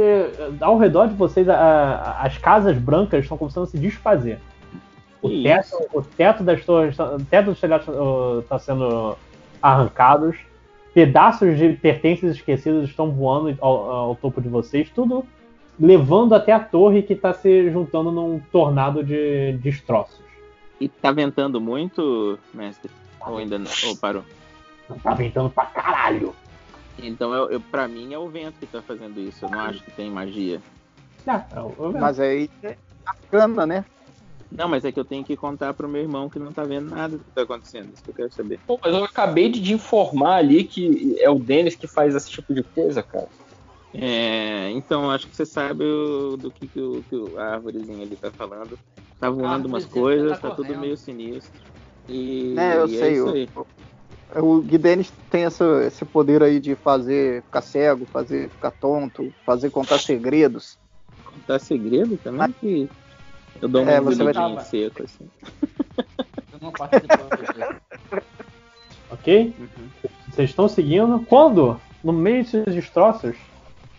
ao 0.59 0.77
redor 0.77 1.07
de 1.07 1.13
vocês, 1.13 1.47
a- 1.47 1.55
a- 1.55 2.21
as 2.25 2.37
casas 2.37 2.77
brancas 2.77 3.23
estão 3.23 3.37
começando 3.37 3.63
a 3.65 3.67
se 3.67 3.77
desfazer. 3.77 4.39
O 5.21 5.29
Que 5.29 5.43
teto, 5.43 5.77
o 5.93 6.01
teto 6.01 6.43
das 6.43 6.63
torres, 6.65 6.97
o 6.99 7.17
teto 7.29 7.45
dos 7.51 7.59
telhados 7.59 7.87
está 8.43 8.57
sendo 8.59 9.15
arrancados. 9.61 10.37
Pedaços 10.93 11.57
de 11.57 11.73
pertences 11.73 12.35
esquecidos 12.35 12.89
estão 12.89 13.11
voando 13.11 13.55
ao, 13.61 13.91
ao 13.91 14.15
topo 14.15 14.41
de 14.41 14.47
vocês, 14.47 14.89
tudo 14.93 15.25
levando 15.77 16.33
até 16.33 16.53
a 16.53 16.59
torre 16.59 17.01
que 17.01 17.11
está 17.11 17.33
se 17.33 17.69
juntando 17.69 18.09
num 18.09 18.39
tornado 18.51 19.03
de 19.03 19.53
destroços. 19.61 20.23
E 20.79 20.87
tá 20.87 21.11
ventando 21.11 21.59
muito, 21.59 22.39
mestre? 22.53 22.89
Ou 23.27 23.37
ainda 23.37 23.59
não? 23.59 23.69
Ou 23.87 23.97
parou? 23.97 24.23
Tá 25.01 25.13
ventando 25.13 25.49
pra 25.49 25.65
caralho. 25.67 26.35
Então, 26.97 27.33
eu, 27.33 27.51
eu, 27.51 27.61
pra 27.61 27.87
mim, 27.87 28.13
é 28.13 28.17
o 28.17 28.29
vento 28.29 28.59
que 28.59 28.67
tá 28.67 28.81
fazendo 28.81 29.19
isso. 29.19 29.45
Eu 29.45 29.49
não 29.49 29.59
acho 29.59 29.83
que 29.83 29.91
tem 29.91 30.09
magia. 30.09 30.61
Ah, 31.27 31.45
eu- 31.55 31.75
eu- 31.79 31.91
Mas 31.93 32.19
aí 32.19 32.49
é 32.63 32.77
bacana, 33.03 33.65
né? 33.65 33.85
Não, 34.51 34.69
mas 34.69 34.85
é 34.85 34.91
que 34.91 34.99
eu 34.99 35.03
tenho 35.03 35.25
que 35.25 35.35
contar 35.35 35.73
pro 35.73 35.89
meu 35.89 36.01
irmão 36.01 36.29
que 36.29 36.39
não 36.39 36.53
tá 36.53 36.63
vendo 36.63 36.89
nada 36.89 37.17
do 37.17 37.23
que 37.23 37.31
tá 37.31 37.41
acontecendo. 37.41 37.91
Isso 37.93 38.03
que 38.03 38.11
eu 38.11 38.15
quero 38.15 38.31
saber. 38.31 38.61
Pô, 38.65 38.79
mas 38.81 38.93
eu 38.93 39.03
acabei 39.03 39.49
de 39.49 39.73
informar 39.73 40.35
ali 40.37 40.63
que 40.63 41.17
é 41.19 41.29
o 41.29 41.39
Dennis 41.39 41.75
que 41.75 41.87
faz 41.87 42.15
esse 42.15 42.29
tipo 42.29 42.53
de 42.53 42.63
coisa, 42.63 43.03
cara. 43.03 43.27
É, 43.93 44.69
então, 44.71 45.09
acho 45.09 45.27
que 45.27 45.35
você 45.35 45.45
sabe 45.45 45.83
o- 45.83 46.37
do 46.37 46.51
que, 46.51 46.67
que, 46.67 46.79
o, 46.79 47.03
que 47.09 47.15
o- 47.15 47.37
a 47.37 47.53
árvorezinha 47.53 48.05
ali 48.05 48.15
tá 48.15 48.31
falando. 48.31 48.77
Tá 49.19 49.29
voando 49.29 49.67
umas 49.67 49.83
árvorezinha 49.83 50.01
coisas, 50.01 50.39
tá 50.39 50.49
tá, 50.49 50.55
tudo 50.55 50.77
meio 50.77 50.95
sinistro. 50.97 51.65
E, 52.07 52.55
É, 52.57 52.77
eu 52.77 52.85
e 52.85 52.89
sei. 52.97 53.09
É 53.09 53.11
isso 53.13 53.29
o- 53.29 53.33
aí. 53.33 53.49
O 54.35 54.61
Guidenis 54.61 55.11
tem 55.29 55.45
essa, 55.45 55.83
esse 55.85 56.03
poder 56.03 56.43
aí 56.43 56.59
de 56.59 56.75
fazer 56.75 57.41
ficar 57.43 57.61
cego, 57.61 58.05
fazer 58.05 58.49
ficar 58.49 58.71
tonto, 58.71 59.33
fazer 59.45 59.69
contar 59.69 59.99
segredos. 59.99 60.77
Contar 61.23 61.59
segredo 61.59 62.17
também 62.17 62.51
que 62.59 62.89
eu 63.61 63.69
dou 63.69 63.83
uma 63.83 63.91
É, 63.91 64.01
você 64.01 64.23
vai- 64.23 64.33
em 64.33 64.59
seco, 64.59 65.03
assim. 65.03 65.29
Eu 66.51 66.59
não 66.61 66.71
participo. 66.71 67.13
Ok? 69.09 69.53
Vocês 70.29 70.49
estão 70.49 70.67
seguindo. 70.67 71.19
Quando, 71.27 71.79
no 72.03 72.11
meio 72.11 72.43
desses 72.43 72.65
destroços, 72.73 73.35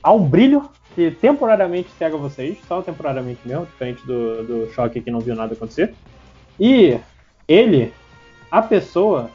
há 0.02 0.12
um 0.12 0.28
brilho 0.28 0.68
que 0.94 1.10
temporariamente 1.10 1.88
cega 1.98 2.16
vocês, 2.16 2.58
só 2.66 2.82
temporariamente 2.82 3.40
mesmo, 3.44 3.66
diferente 3.66 4.04
do, 4.06 4.42
do 4.44 4.72
choque 4.72 5.00
que 5.00 5.10
não 5.10 5.20
viu 5.20 5.34
nada 5.34 5.54
acontecer. 5.54 5.94
E 6.58 6.98
ele, 7.46 7.92
a 8.50 8.62
pessoa, 8.62 9.30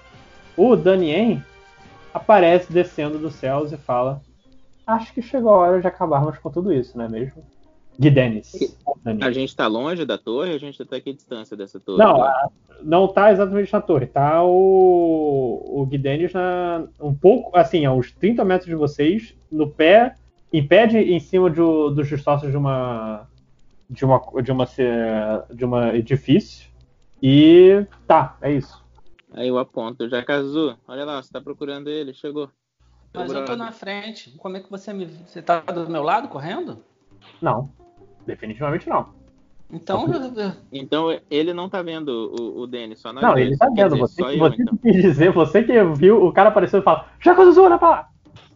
o 0.69 0.75
Danien, 0.75 1.43
aparece 2.13 2.71
descendo 2.71 3.17
dos 3.17 3.33
céus 3.35 3.71
e 3.71 3.77
fala: 3.77 4.21
Acho 4.85 5.13
que 5.13 5.21
chegou 5.21 5.51
a 5.51 5.57
hora 5.57 5.81
de 5.81 5.87
acabarmos 5.87 6.37
com 6.37 6.49
tudo 6.51 6.71
isso, 6.73 6.97
não 6.97 7.05
é 7.05 7.09
mesmo? 7.09 7.43
Guidenis. 7.99 8.51
Danien. 9.03 9.27
A 9.27 9.31
gente 9.31 9.55
tá 9.55 9.67
longe 9.67 10.05
da 10.05 10.17
torre, 10.17 10.53
a 10.53 10.57
gente 10.57 10.83
tá 10.85 10.95
aqui 10.95 11.13
distância 11.13 11.55
dessa 11.57 11.79
torre. 11.79 11.99
Não, 11.99 12.23
a- 12.23 12.49
não 12.81 13.07
tá 13.07 13.31
exatamente 13.31 13.71
na 13.71 13.81
torre. 13.81 14.07
Tá 14.07 14.43
o, 14.43 15.61
o 15.81 15.85
Guidenis 15.85 16.33
na, 16.33 16.85
um 16.99 17.13
pouco, 17.13 17.55
assim, 17.57 17.85
a 17.85 17.91
uns 17.91 18.11
30 18.11 18.43
metros 18.43 18.67
de 18.69 18.75
vocês, 18.75 19.35
no 19.51 19.67
pé, 19.69 20.15
em 20.51 20.65
pé 20.65 20.87
de, 20.87 20.97
em 20.97 21.19
cima 21.19 21.49
de 21.49 21.57
dos 21.57 22.09
destroços 22.09 22.49
de 22.49 22.57
uma 22.57 23.27
de 23.89 24.05
uma 24.05 24.21
de 24.41 24.51
uma 24.51 24.65
de 25.53 25.65
uma 25.65 25.95
edifício. 25.95 26.69
E 27.21 27.85
tá, 28.07 28.35
é 28.41 28.51
isso. 28.51 28.80
Aí 29.33 29.47
eu 29.47 29.57
aponto, 29.57 30.09
Jacazu, 30.09 30.77
olha 30.87 31.05
lá, 31.05 31.21
você 31.21 31.31
tá 31.31 31.39
procurando 31.39 31.89
ele, 31.89 32.13
chegou. 32.13 32.49
Mas 33.13 33.31
eu 33.31 33.45
tô 33.45 33.55
na 33.55 33.71
frente. 33.71 34.31
Como 34.37 34.57
é 34.57 34.59
que 34.59 34.69
você 34.69 34.93
me. 34.93 35.05
Você 35.05 35.41
tá 35.41 35.59
do 35.59 35.89
meu 35.89 36.03
lado 36.03 36.27
correndo? 36.27 36.83
Não. 37.41 37.69
Definitivamente 38.25 38.87
não. 38.87 39.09
Então. 39.71 40.05
Então 40.71 41.07
ele 41.29 41.53
não 41.53 41.69
tá 41.69 41.81
vendo 41.81 42.09
o, 42.09 42.59
o 42.61 42.67
Denis, 42.67 42.99
só 42.99 43.11
nós 43.13 43.23
Não, 43.23 43.33
dois. 43.33 43.47
ele 43.47 43.57
tá 43.57 43.67
vendo. 43.67 43.95
dizer, 43.95 43.99
Você, 43.99 44.23
que- 44.23 44.29
eu, 44.33 44.39
você 44.39 44.61
então. 44.61 44.77
quis 44.77 45.01
dizer, 45.01 45.31
você 45.31 45.63
que 45.63 45.83
viu, 45.95 46.25
o 46.25 46.33
cara 46.33 46.49
apareceu 46.49 46.79
e 46.79 46.83
fala, 46.83 47.09
Azul, 47.25 47.63
olha 47.65 47.77
pra 47.77 47.89
lá! 47.89 48.09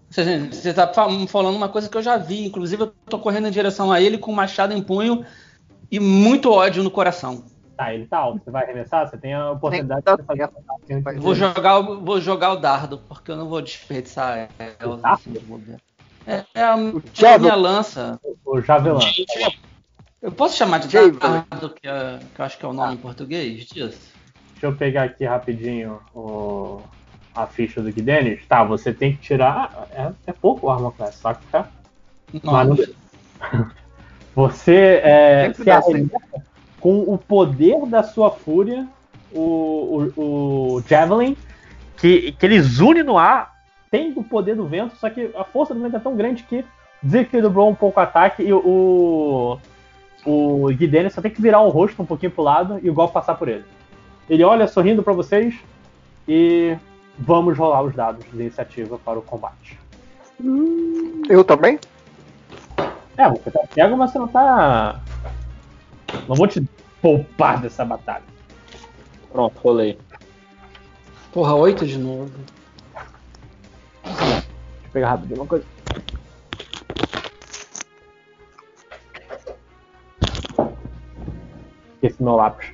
Você, 0.09 0.39
você 0.51 0.73
tá 0.73 0.93
fa- 0.93 1.09
falando 1.27 1.55
uma 1.55 1.67
coisa 1.69 1.89
que 1.89 1.97
eu 1.97 2.01
já 2.01 2.15
vi. 2.17 2.45
Inclusive, 2.45 2.83
eu 2.83 2.93
tô 3.09 3.17
correndo 3.19 3.47
em 3.47 3.51
direção 3.51 3.91
a 3.91 3.99
ele 3.99 4.17
com 4.17 4.31
o 4.31 4.35
machado 4.35 4.73
em 4.73 4.81
punho 4.81 5.25
e 5.91 5.99
muito 5.99 6.51
ódio 6.51 6.83
no 6.83 6.91
coração. 6.91 7.43
Tá, 7.75 7.93
ele 7.93 8.05
tá 8.07 8.17
alto. 8.19 8.41
Você 8.43 8.51
vai 8.51 8.63
arremessar? 8.63 9.09
Você 9.09 9.17
tem 9.17 9.33
a 9.33 9.51
oportunidade 9.51 10.01
tá 10.01 10.15
de 10.15 10.23
fazer 10.23 10.49
certo. 10.87 11.21
Vou 11.21 11.35
jogar, 11.35 11.79
o- 11.79 12.01
vou 12.01 12.21
jogar 12.21 12.53
o 12.53 12.55
dardo, 12.55 12.97
porque 12.99 13.31
eu 13.31 13.35
não 13.35 13.49
vou 13.49 13.61
desperdiçar 13.61 14.49
ela 14.79 14.99
assim 15.03 15.33
de 15.33 15.39
bobeira. 15.39 15.81
É, 16.25 16.43
é 16.55 16.63
a, 16.63 16.75
é 17.23 17.33
a 17.33 17.37
minha 17.37 17.55
lança. 17.55 18.19
o 18.45 18.61
javelã. 18.61 18.99
Eu 20.21 20.31
posso 20.31 20.57
chamar 20.57 20.79
de 20.79 20.89
Javelin. 20.89 21.19
dardo, 21.19 21.69
que, 21.69 21.87
é- 21.87 22.19
que 22.33 22.41
eu 22.41 22.45
acho 22.45 22.57
que 22.57 22.65
é 22.65 22.67
o 22.67 22.73
nome 22.73 22.95
em 22.95 22.97
português 22.97 23.65
disso? 23.65 24.11
Deixa 24.53 24.65
eu 24.67 24.75
pegar 24.75 25.03
aqui 25.03 25.25
rapidinho 25.25 25.99
o- 26.15 26.81
a 27.35 27.45
ficha 27.45 27.81
do 27.81 27.91
Guidenis. 27.91 28.45
Tá, 28.47 28.63
você 28.63 28.93
tem 28.93 29.15
que 29.15 29.21
tirar. 29.21 29.87
É, 29.91 30.11
é 30.27 30.33
pouco 30.33 30.67
o 30.67 30.69
Armor 30.71 30.93
Class, 30.93 31.15
saca? 31.15 31.41
Tá? 31.51 31.69
Mas 32.41 32.67
não. 32.67 32.77
Você 34.33 34.99
é, 35.01 35.45
Sempre 35.47 35.63
se 35.63 35.69
arremessa 35.71 36.45
com 36.79 36.99
o 37.01 37.17
poder 37.17 37.85
da 37.85 38.03
sua 38.03 38.31
fúria, 38.31 38.87
o, 39.33 40.11
o, 40.15 40.77
o 40.77 40.83
Javelin, 40.87 41.35
que, 41.97 42.31
que 42.33 42.45
eles 42.45 42.79
unem 42.79 43.03
no 43.03 43.17
ar, 43.17 43.53
tem 43.89 44.13
o 44.15 44.23
poder 44.23 44.55
do 44.55 44.65
vento, 44.65 44.95
só 44.97 45.09
que 45.09 45.31
a 45.35 45.43
força 45.43 45.73
do 45.73 45.81
vento 45.81 45.95
é 45.95 45.99
tão 45.99 46.15
grande 46.15 46.43
que 46.43 46.65
desequilibrou 47.01 47.69
um 47.69 47.75
pouco 47.75 47.99
o 47.99 48.03
ataque 48.03 48.43
e 48.43 48.51
o, 48.51 49.57
o 50.25 50.67
Guidenis 50.67 51.13
só 51.13 51.21
tem 51.21 51.31
que 51.31 51.41
virar 51.41 51.61
o 51.61 51.69
rosto 51.69 52.01
um 52.01 52.05
pouquinho 52.05 52.31
pro 52.31 52.43
lado 52.43 52.79
e 52.81 52.89
o 52.89 52.93
golpe 52.93 53.13
passar 53.13 53.35
por 53.35 53.47
ele. 53.47 53.63
Ele 54.29 54.43
olha 54.43 54.67
sorrindo 54.67 55.03
pra 55.03 55.13
vocês 55.13 55.55
e 56.27 56.75
vamos 57.17 57.57
rolar 57.57 57.83
os 57.83 57.93
dados 57.93 58.25
de 58.25 58.41
iniciativa 58.41 58.97
para 58.97 59.19
o 59.19 59.21
combate. 59.21 59.79
Eu 61.29 61.43
também? 61.43 61.79
É, 63.17 63.29
você 63.29 63.51
tá 63.51 63.61
cego, 63.73 63.95
mas 63.95 64.11
você 64.11 64.19
não 64.19 64.27
tá. 64.27 64.99
Não 66.27 66.35
vou 66.35 66.47
te 66.47 66.61
poupar 67.01 67.61
dessa 67.61 67.85
batalha. 67.85 68.23
Pronto, 69.31 69.59
rolei. 69.59 69.97
Porra, 71.31 71.53
oito 71.55 71.85
de 71.85 71.97
novo. 71.97 72.31
Deixa 74.03 74.45
eu 74.85 74.91
pegar 74.93 75.09
rapidinho 75.09 75.41
uma 75.41 75.47
coisa. 75.47 75.65
Esqueci 81.95 82.23
meu 82.23 82.35
lápis. 82.35 82.71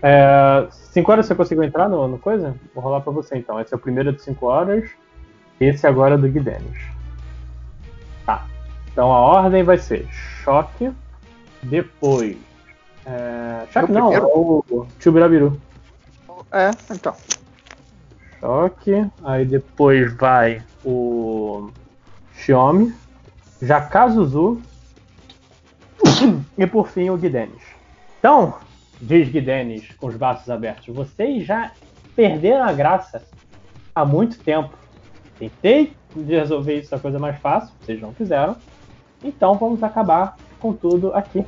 5 0.70 1.12
horas 1.12 1.26
você 1.26 1.36
conseguiu 1.36 1.64
entrar 1.64 1.90
no, 1.90 2.08
no 2.08 2.20
coisa? 2.20 2.56
Vou 2.76 2.84
rolar 2.84 3.02
pra 3.02 3.12
você 3.12 3.38
então. 3.38 3.60
Esse 3.60 3.74
é 3.74 3.78
o 3.78 3.80
primeiro 3.80 4.14
de 4.14 4.22
5 4.22 4.46
horas. 4.46 4.90
Esse 5.60 5.88
agora 5.88 6.16
é 6.16 6.18
do 6.18 6.28
Guidenis. 6.28 6.82
Tá. 8.26 8.46
Então 8.92 9.12
a 9.12 9.20
ordem 9.20 9.64
vai 9.64 9.78
ser 9.78 10.08
choque. 10.44 10.92
Depois. 11.64 12.51
É... 13.06 13.66
Choque 13.72 13.92
Eu 13.92 14.00
não, 14.00 14.14
é 14.14 14.20
primeiro? 14.20 14.28
o 14.38 14.88
Chubirabiru. 15.00 15.62
É, 16.52 16.72
então. 16.90 17.16
Choque. 18.40 19.08
Aí 19.24 19.46
depois 19.46 20.14
vai 20.14 20.62
o 20.84 21.70
Xiome, 22.34 22.94
Jakazuzu 23.62 24.62
e 26.58 26.68
por 26.68 26.88
fim 26.88 27.10
o 27.10 27.18
Guidenis. 27.18 27.62
Então, 28.20 28.56
diz 29.00 29.30
Guidenis 29.30 29.92
com 29.98 30.08
os 30.08 30.16
braços 30.16 30.50
abertos, 30.50 30.94
vocês 30.94 31.46
já 31.46 31.72
perderam 32.16 32.64
a 32.64 32.74
graça 32.74 33.24
há 33.96 34.06
muito 34.06 34.40
tempo. 34.40 34.74
Tentei 35.38 35.94
resolver 36.28 36.80
isso 36.80 36.94
a 36.94 37.00
coisa 37.00 37.18
mais 37.18 37.40
fácil, 37.40 37.74
vocês 37.82 38.02
não 38.02 38.14
fizeram. 38.14 38.56
Então 39.24 39.56
vamos 39.56 39.82
acabar 39.84 40.36
com 40.60 40.74
tudo 40.74 41.14
aqui. 41.14 41.46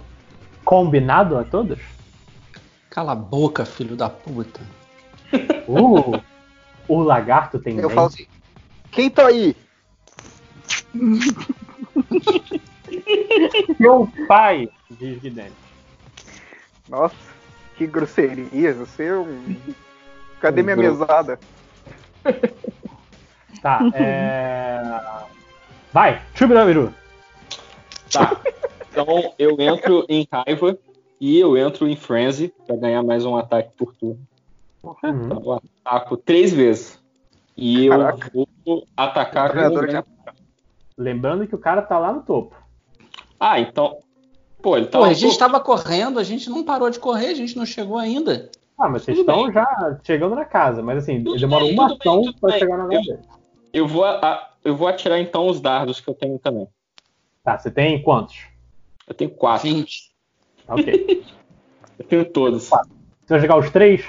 Combinado 0.63 1.37
a 1.37 1.43
todos? 1.43 1.79
Cala 2.89 3.13
a 3.13 3.15
boca, 3.15 3.65
filho 3.65 3.95
da 3.95 4.09
puta. 4.09 4.61
Uh, 5.67 6.21
o 6.87 7.01
lagarto 7.01 7.59
tem 7.59 7.75
Eu 7.75 7.83
dente. 7.83 7.95
falo 7.95 8.07
assim, 8.07 8.27
quem 8.91 9.09
tá 9.09 9.27
aí? 9.27 9.55
Meu 13.79 14.07
pai, 14.27 14.69
diz 14.91 15.19
Guidenis. 15.19 15.53
Nossa, 16.87 17.15
que 17.77 17.87
grosseria. 17.87 18.73
Você 18.73 19.05
é 19.05 19.15
um. 19.15 19.55
Cadê 20.39 20.61
minha 20.61 20.75
Grosso. 20.75 20.99
mesada? 20.99 21.39
Tá, 23.61 23.79
é. 23.93 24.81
Vai, 25.91 26.21
Chubirabiru. 26.35 26.93
Tá. 28.11 28.37
Então 28.93 29.33
eu 29.39 29.55
entro 29.59 30.05
em 30.07 30.27
raiva 30.31 30.77
e 31.19 31.39
eu 31.39 31.57
entro 31.57 31.87
em 31.87 31.95
frenzy 31.95 32.53
pra 32.67 32.75
ganhar 32.75 33.01
mais 33.01 33.25
um 33.25 33.35
ataque 33.35 33.71
por 33.75 33.93
turno. 33.95 34.19
Então 35.03 35.41
eu 35.43 35.59
ataco 35.85 36.15
três 36.15 36.53
vezes. 36.53 37.01
E 37.57 37.85
eu 37.87 37.97
Caraca. 37.97 38.31
vou 38.65 38.87
atacar 38.95 39.51
com 39.51 40.03
Lembrando 40.95 41.47
que 41.47 41.55
o 41.55 41.59
cara 41.59 41.81
tá 41.81 41.97
lá 41.97 42.13
no 42.13 42.21
topo. 42.21 42.55
Ah, 43.39 43.59
então. 43.59 43.97
Pô, 44.61 44.77
ele 44.77 44.85
tá. 44.85 44.99
Pô, 44.99 45.05
a 45.05 45.13
gente 45.13 45.37
tava 45.37 45.59
correndo, 45.59 46.19
a 46.19 46.23
gente 46.23 46.49
não 46.49 46.63
parou 46.63 46.89
de 46.89 46.99
correr, 46.99 47.27
a 47.29 47.33
gente 47.33 47.57
não 47.57 47.65
chegou 47.65 47.97
ainda. 47.97 48.49
Ah, 48.79 48.87
mas 48.89 49.03
vocês 49.03 49.17
Tudo 49.17 49.29
estão 49.31 49.43
bem. 49.45 49.53
já 49.53 49.99
chegando 50.03 50.35
na 50.35 50.45
casa, 50.45 50.81
mas 50.83 50.99
assim, 50.99 51.23
Tudo 51.23 51.39
demora 51.39 51.65
bem, 51.65 51.73
uma 51.73 51.85
ação 51.87 52.21
bem, 52.21 52.25
tudo 52.31 52.39
pra 52.39 52.49
bem. 52.51 52.59
chegar 52.59 52.77
na 52.77 52.83
Eu- 52.83 53.01
dele. 53.01 53.19
Eu 53.73 53.87
vou, 53.87 54.05
eu 54.63 54.75
vou 54.75 54.87
atirar 54.87 55.19
então 55.19 55.47
os 55.47 55.59
dardos 55.59 55.99
que 55.99 56.07
eu 56.07 56.13
tenho 56.13 56.37
também. 56.37 56.67
Tá, 57.43 57.57
você 57.57 57.71
tem 57.71 58.01
quantos? 58.01 58.45
Eu 59.07 59.13
tenho 59.13 59.31
quatro. 59.31 59.67
20. 59.67 60.11
Ok. 60.67 61.23
Eu 61.99 62.05
tenho 62.05 62.25
todos. 62.25 62.69
Você 62.69 62.79
vai 63.29 63.39
jogar 63.39 63.57
os 63.57 63.69
três? 63.69 64.03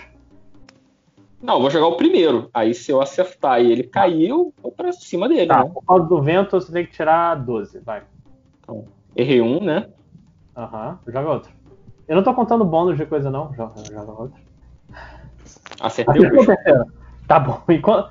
Não, 1.43 1.57
eu 1.57 1.61
vou 1.61 1.71
jogar 1.71 1.89
o 1.89 1.97
primeiro. 1.99 2.49
Aí 2.55 2.73
se 2.73 2.91
eu 2.91 3.03
acertar 3.03 3.61
e 3.61 3.71
ele 3.71 3.83
cair, 3.83 4.29
eu 4.31 4.55
vou 4.63 4.73
pra 4.73 4.91
cima 4.91 5.29
dele, 5.29 5.47
Tá, 5.49 5.63
né? 5.63 5.71
por 5.71 5.85
causa 5.85 6.07
do 6.07 6.23
vento 6.23 6.59
você 6.59 6.73
tem 6.73 6.87
que 6.87 6.93
tirar 6.93 7.35
12, 7.35 7.81
vai. 7.81 8.03
Então, 8.61 8.87
errei 9.15 9.43
um, 9.43 9.63
né? 9.63 9.91
Aham, 10.57 10.99
joga 11.07 11.31
outro. 11.31 11.53
Eu 12.09 12.17
não 12.17 12.23
tô 12.23 12.33
contando 12.33 12.65
bônus 12.65 12.97
de 12.97 13.05
coisa 13.05 13.31
não, 13.31 13.53
joga, 13.55 13.75
joga 13.85 14.13
outro. 14.23 14.41
Acertei 15.79 16.27
o 16.27 16.31
bicho. 16.31 16.51
Tá 17.29 17.39
bom. 17.39 17.61
Enquanto, 17.69 18.11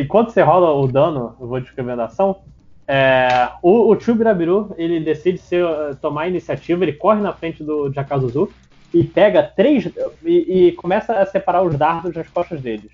enquanto 0.00 0.30
você 0.30 0.42
rola 0.42 0.72
o 0.72 0.86
dano, 0.86 1.36
eu 1.40 1.48
vou 1.48 1.60
descrevendo 1.60 2.02
a 2.02 2.04
ação. 2.04 2.42
É, 2.86 3.50
o, 3.62 3.92
o 3.92 4.00
Chubirabiru, 4.00 4.74
ele 4.76 5.00
decide 5.00 5.38
ser, 5.38 5.64
eh, 5.64 5.94
tomar 6.00 6.22
a 6.22 6.28
iniciativa, 6.28 6.84
ele 6.84 6.92
corre 6.92 7.20
na 7.20 7.32
frente 7.32 7.62
do 7.62 7.92
Jakazuzu 7.92 8.50
e 8.92 9.04
pega 9.04 9.42
três. 9.42 9.88
E, 10.24 10.68
e 10.68 10.72
começa 10.72 11.14
a 11.14 11.26
separar 11.26 11.62
os 11.62 11.76
dardos 11.76 12.12
das 12.12 12.28
costas 12.28 12.60
deles. 12.60 12.90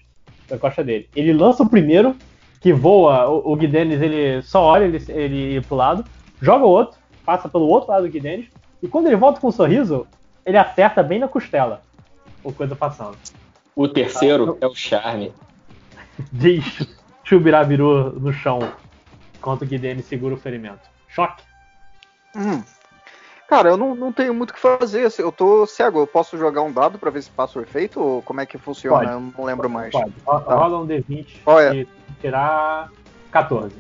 Da 0.49 0.59
costa 0.59 0.85
dele. 0.85 1.09
Ele 1.17 1.33
lança 1.33 1.63
o 1.63 1.69
primeiro, 1.69 2.15
que 2.61 2.73
voa, 2.73 3.29
o, 3.29 3.53
o 3.53 3.57
Guidenis 3.57 4.01
ele 4.01 4.43
só 4.43 4.63
olha 4.63 4.85
ele, 4.85 5.03
ele 5.09 5.57
ir 5.57 5.65
pro 5.65 5.77
lado, 5.77 6.05
joga 6.41 6.65
o 6.65 6.69
outro, 6.69 6.99
passa 7.25 7.49
pelo 7.49 7.67
outro 7.67 7.91
lado 7.91 8.05
do 8.05 8.11
Guidenis, 8.11 8.47
e 8.83 8.89
quando 8.89 9.07
ele 9.07 9.17
volta 9.17 9.41
com 9.41 9.49
um 9.49 9.53
sorriso, 9.53 10.07
ele 10.45 10.57
acerta 10.57 11.03
bem 11.03 11.19
na 11.19 11.29
costela. 11.29 11.83
O 12.43 12.53
coisa 12.53 12.77
passando. 12.77 13.17
O 13.75 13.89
terceiro 13.89 14.57
é 14.61 14.67
o 14.67 14.75
charme. 14.75 15.33
Diz 16.33 16.87
Chubirabiru 17.25 18.19
no 18.19 18.33
chão, 18.33 18.61
enquanto 19.39 19.63
o 19.63 19.67
Guidene 19.67 20.03
segura 20.03 20.35
o 20.35 20.39
ferimento. 20.39 20.89
Choque. 21.09 21.43
Hum. 22.37 22.63
Cara, 23.49 23.71
eu 23.71 23.77
não, 23.79 23.95
não 23.95 24.13
tenho 24.13 24.35
muito 24.35 24.51
o 24.51 24.55
que 24.55 24.61
fazer. 24.61 25.07
assim, 25.07 25.23
Eu 25.23 25.33
tô 25.33 25.67
cego. 25.67 26.01
Eu 26.01 26.07
posso 26.07 26.37
jogar 26.37 26.61
um 26.63 26.71
dado 26.73 26.99
pra 26.99 27.11
ver 27.11 27.23
se 27.23 27.31
passa 27.31 27.59
o 27.59 27.63
efeito? 27.63 27.99
Ou 27.99 28.23
como 28.23 28.41
é 28.43 28.47
que 28.47 28.59
funciona? 28.59 28.99
Pode. 28.99 29.13
Eu 29.13 29.21
não 29.39 29.45
lembro 29.45 29.71
mais. 29.71 29.91
Pode. 29.91 30.11
Tá. 30.25 30.33
Rola 30.55 30.79
um 30.81 30.87
D20 30.87 31.37
Qual 31.45 31.59
é? 31.59 31.75
e 31.75 31.89
tirar 32.21 32.91
14. 33.31 33.75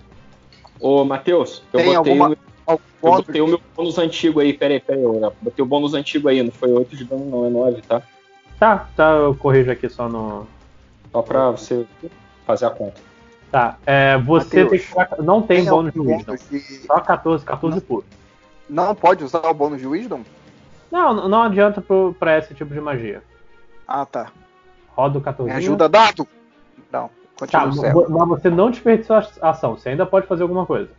Ô, 0.80 1.04
Matheus, 1.04 1.62
eu 1.72 1.78
Tem 1.80 1.94
botei, 1.94 2.12
alguma- 2.12 2.36
eu 2.66 2.80
botei 3.02 3.40
o 3.42 3.46
meu 3.46 3.60
bônus 3.76 3.98
antigo 3.98 4.40
aí. 4.40 4.52
Peraí, 4.54 4.80
peraí. 4.80 5.02
Eu 5.02 5.34
botei 5.42 5.62
o 5.62 5.66
bônus 5.68 5.92
antigo 5.92 6.28
aí. 6.28 6.42
Não 6.42 6.52
foi 6.52 6.72
8 6.72 6.96
de 6.96 7.04
dano, 7.04 7.26
não. 7.26 7.44
É 7.46 7.50
9, 7.50 7.82
tá? 7.82 8.00
Tá, 8.58 8.88
tá, 8.96 9.10
eu 9.12 9.34
corrijo 9.34 9.70
aqui 9.70 9.88
só 9.88 10.08
no. 10.08 10.46
Só 11.12 11.20
pra 11.22 11.50
você 11.50 11.86
fazer 12.46 12.64
a 12.66 12.70
conta. 12.70 13.00
Tá, 13.50 13.78
é, 13.86 14.18
você 14.18 14.64
Mateus, 14.64 14.70
tem 14.70 14.78
que 14.78 14.86
tirar. 14.86 15.22
Não 15.22 15.42
tem, 15.42 15.64
bônus 15.64 15.92
de 15.92 16.00
Wisdom. 16.00 16.36
Só 16.86 17.00
14, 17.00 17.44
14 17.44 17.80
puro. 17.80 18.04
Não 18.68 18.94
pode 18.94 19.24
usar 19.24 19.46
o 19.46 19.54
bônus 19.54 19.80
de 19.80 19.86
Wisdom? 19.86 20.22
Não, 20.90 21.28
não 21.28 21.42
adianta 21.42 21.80
pro, 21.80 22.14
pra 22.18 22.38
esse 22.38 22.54
tipo 22.54 22.72
de 22.72 22.80
magia. 22.80 23.22
Ah, 23.86 24.04
tá. 24.04 24.30
Roda 24.88 25.18
o 25.18 25.20
14. 25.22 25.50
Me 25.50 25.56
ajuda, 25.56 25.88
dado! 25.88 26.26
Não, 26.92 27.10
Tá, 27.46 27.60
continua 27.62 27.72
cego. 27.72 28.06
mas 28.10 28.28
você 28.28 28.50
não 28.50 28.70
desperdiçou 28.70 29.16
a 29.16 29.50
ação, 29.50 29.76
você 29.76 29.90
ainda 29.90 30.04
pode 30.04 30.26
fazer 30.26 30.42
alguma 30.42 30.66
coisa. 30.66 30.90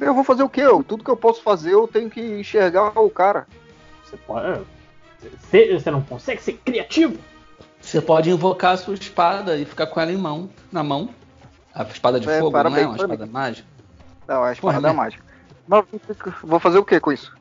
Eu 0.00 0.14
vou 0.14 0.24
fazer 0.24 0.42
o 0.42 0.48
quê? 0.48 0.62
Eu, 0.62 0.82
tudo 0.82 1.04
que 1.04 1.10
eu 1.10 1.16
posso 1.16 1.42
fazer, 1.42 1.72
eu 1.72 1.86
tenho 1.86 2.10
que 2.10 2.20
enxergar 2.20 2.98
o 2.98 3.10
cara. 3.10 3.46
Você 4.04 4.16
pode. 4.16 4.60
Você, 5.20 5.78
você 5.78 5.90
não 5.90 6.02
consegue 6.02 6.42
ser 6.42 6.54
criativo? 6.54 7.16
Você 7.80 8.00
pode 8.00 8.30
invocar 8.30 8.72
a 8.72 8.76
sua 8.76 8.94
espada 8.94 9.56
e 9.56 9.64
ficar 9.64 9.86
com 9.86 10.00
ela 10.00 10.10
em 10.10 10.16
mão, 10.16 10.48
na 10.72 10.82
mão. 10.82 11.10
A 11.74 11.82
espada 11.84 12.20
de 12.20 12.28
É, 12.28 12.38
fogo, 12.38 12.52
não 12.62 12.76
é 12.76 12.86
uma 12.86 12.96
espada 12.96 13.26
mágica? 13.26 13.68
Não, 14.28 14.44
é 14.46 14.50
a 14.50 14.52
espada 14.52 14.78
Porra, 14.80 14.88
né? 14.88 14.96
mágica. 14.96 15.24
Mas 15.66 15.84
vou 16.42 16.60
fazer 16.60 16.78
o 16.78 16.84
que 16.84 17.00
com 17.00 17.12
isso? 17.12 17.34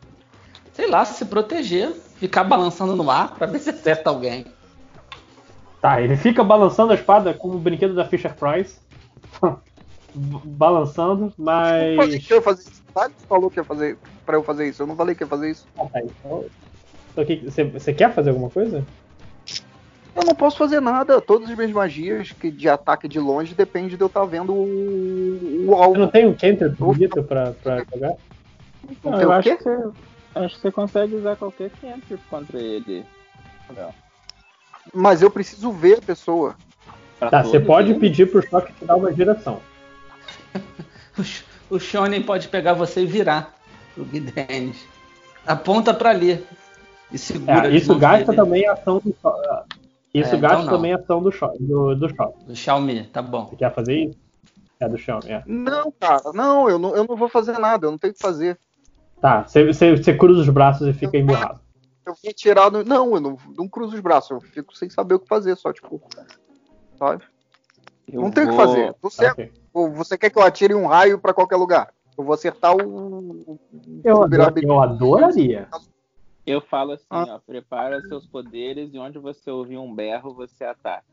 Sei 0.73 0.89
lá, 0.89 1.05
se 1.05 1.25
proteger, 1.25 1.91
ficar 2.15 2.43
balançando 2.43 2.95
no 2.95 3.09
ar 3.11 3.35
pra 3.35 3.45
ver 3.45 3.59
se 3.59 3.69
acerta 3.69 4.09
alguém. 4.09 4.45
Tá, 5.81 6.01
ele 6.01 6.15
fica 6.17 6.43
balançando 6.43 6.93
a 6.93 6.95
espada 6.95 7.33
como 7.33 7.55
o 7.55 7.59
brinquedo 7.59 7.93
da 7.93 8.05
Fisher 8.05 8.33
Price. 8.33 8.77
balançando, 10.15 11.25
Eu 11.25 11.31
falei 11.45 11.95
mas. 11.97 12.25
que 12.25 12.33
eu 12.33 12.41
fazer 12.41 12.61
isso. 12.61 12.83
Thales 12.93 13.15
falou 13.27 13.49
que 13.49 13.59
ia 13.59 13.63
fazer 13.63 13.97
pra 14.25 14.35
eu 14.37 14.43
fazer 14.43 14.67
isso. 14.69 14.83
Eu 14.83 14.87
não 14.87 14.95
falei 14.95 15.15
que 15.15 15.23
ia 15.23 15.27
fazer 15.27 15.49
isso. 15.51 15.65
Ah, 15.77 15.85
tá, 15.91 15.99
então- 16.01 16.45
então 17.11 17.23
o 17.23 17.27
que- 17.27 17.37
Você 17.49 17.63
você 17.63 17.91
quer 17.93 18.13
fazer 18.13 18.29
alguma 18.29 18.49
coisa? 18.49 18.85
Eu 20.15 20.23
não 20.25 20.35
posso 20.35 20.57
fazer 20.57 20.79
nada. 20.79 21.19
Todas 21.19 21.49
as 21.49 21.55
minhas 21.55 21.71
magias 21.71 22.31
que 22.31 22.51
de 22.51 22.69
ataque 22.69 23.07
de 23.07 23.19
longe 23.19 23.53
depende 23.55 23.95
de 23.97 24.01
eu 24.03 24.07
estar 24.07 24.23
vendo 24.25 24.53
o, 24.53 24.63
o 25.63 25.65
Você 25.67 25.83
alvo. 25.83 25.99
não 25.99 26.07
tem 26.07 26.27
um 26.27 26.33
canter 26.33 26.69
bonito 26.71 27.23
pra, 27.23 27.51
pra 27.63 27.79
jogar? 27.91 28.13
Não, 29.03 29.11
Tem 29.13 29.21
eu 29.21 29.31
acho 29.31 29.49
quê? 29.49 29.55
que, 29.57 29.63
você, 29.63 29.91
acho 30.35 30.55
que 30.55 30.61
você 30.61 30.71
consegue 30.71 31.15
usar 31.15 31.35
qualquer 31.35 31.71
cantrip 31.81 32.21
contra 32.29 32.59
ele. 32.59 33.03
Não. 33.75 33.93
Mas 34.93 35.21
eu 35.21 35.31
preciso 35.31 35.71
ver 35.71 35.97
a 35.97 36.01
pessoa. 36.01 36.55
Pra 37.19 37.29
Tá, 37.29 37.43
você 37.43 37.59
pode 37.59 37.89
eles? 37.91 38.01
pedir 38.01 38.29
pro 38.29 38.45
choque 38.47 38.71
te 38.73 38.85
dar 38.85 38.95
uma 38.97 39.11
direção. 39.11 39.59
O, 41.17 41.23
Sh- 41.23 41.43
o 41.69 41.79
Shonen 41.79 42.23
pode 42.23 42.47
pegar 42.47 42.73
você 42.73 43.01
e 43.03 43.05
virar 43.05 43.53
o 43.95 44.03
Guidenis. 44.03 44.83
Aponta 45.45 45.93
pra 45.93 46.09
ali. 46.09 46.43
E 47.11 47.19
segura. 47.19 47.67
É, 47.67 47.75
isso 47.75 47.95
gasta 47.99 48.31
ele. 48.31 48.35
também 48.35 48.67
a 48.67 48.73
ação 48.73 48.99
do 48.99 49.15
choque. 49.21 49.79
Isso 50.13 50.35
É, 50.35 50.37
então 50.37 50.49
gasta 50.49 50.65
não. 50.65 50.73
também 50.73 50.93
a 50.93 50.97
ação 50.97 51.21
do. 51.21 51.29
Do, 51.59 51.95
do 51.95 52.15
choque. 52.15 52.45
Do 52.45 52.55
Xiaomi, 52.55 53.05
tá 53.07 53.21
bom. 53.21 53.45
Você 53.47 53.55
quer 53.55 53.73
fazer 53.73 53.95
isso? 53.95 54.19
É 54.79 54.87
do 54.87 54.97
Xiaomi, 54.97 55.31
é. 55.31 55.43
Não, 55.47 55.91
cara, 55.99 56.21
não, 56.33 56.69
eu 56.69 56.77
não, 56.77 56.95
eu 56.95 57.05
não 57.07 57.15
vou 57.15 57.29
fazer 57.29 57.57
nada, 57.57 57.87
eu 57.87 57.91
não 57.91 57.97
tenho 57.97 58.11
o 58.11 58.15
que 58.15 58.21
fazer. 58.21 58.59
Tá, 59.19 59.43
você, 59.43 59.65
você, 59.65 59.95
você 59.95 60.13
cruza 60.15 60.41
os 60.41 60.49
braços 60.49 60.87
e 60.87 60.93
fica 60.93 61.17
emburrado. 61.17 61.59
Eu 62.05 62.13
vou 62.21 62.33
tirar. 62.33 62.69
No... 62.69 62.83
Não, 62.83 63.15
eu 63.15 63.21
não, 63.21 63.37
não 63.57 63.67
cruzo 63.67 63.95
os 63.95 64.01
braços, 64.01 64.31
eu 64.31 64.41
fico 64.41 64.75
sem 64.75 64.89
saber 64.89 65.15
o 65.15 65.19
que 65.19 65.27
fazer, 65.27 65.55
só 65.55 65.71
tipo. 65.71 66.01
Sabe? 66.99 67.23
Eu 68.11 68.21
não 68.21 68.29
tem 68.29 68.43
o 68.43 68.49
que 68.49 68.55
vou- 68.55 68.65
fazer. 68.67 68.93
Você, 69.01 69.27
Ok. 69.31 69.51
ou 69.73 69.91
você 69.93 70.17
quer 70.17 70.29
que 70.29 70.37
eu 70.37 70.43
atire 70.43 70.75
um 70.75 70.85
raio 70.85 71.17
pra 71.17 71.33
qualquer 71.33 71.55
lugar? 71.55 71.93
Eu 72.17 72.23
vou 72.25 72.33
acertar 72.33 72.75
o. 72.75 73.57
Eu, 74.03 74.17
o 74.17 74.23
ador- 74.23 74.53
eu 74.61 74.81
adoraria. 74.81 75.67
Eu 76.45 76.59
falo 76.61 76.91
assim, 76.93 77.05
Ah. 77.09 77.35
ó, 77.35 77.39
prepara 77.39 78.01
seus 78.01 78.25
poderes 78.27 78.93
e 78.93 78.97
onde 78.99 79.17
você 79.19 79.49
ouvir 79.49 79.77
um 79.77 79.93
berro, 79.93 80.33
você 80.33 80.63
ataca. 80.65 81.05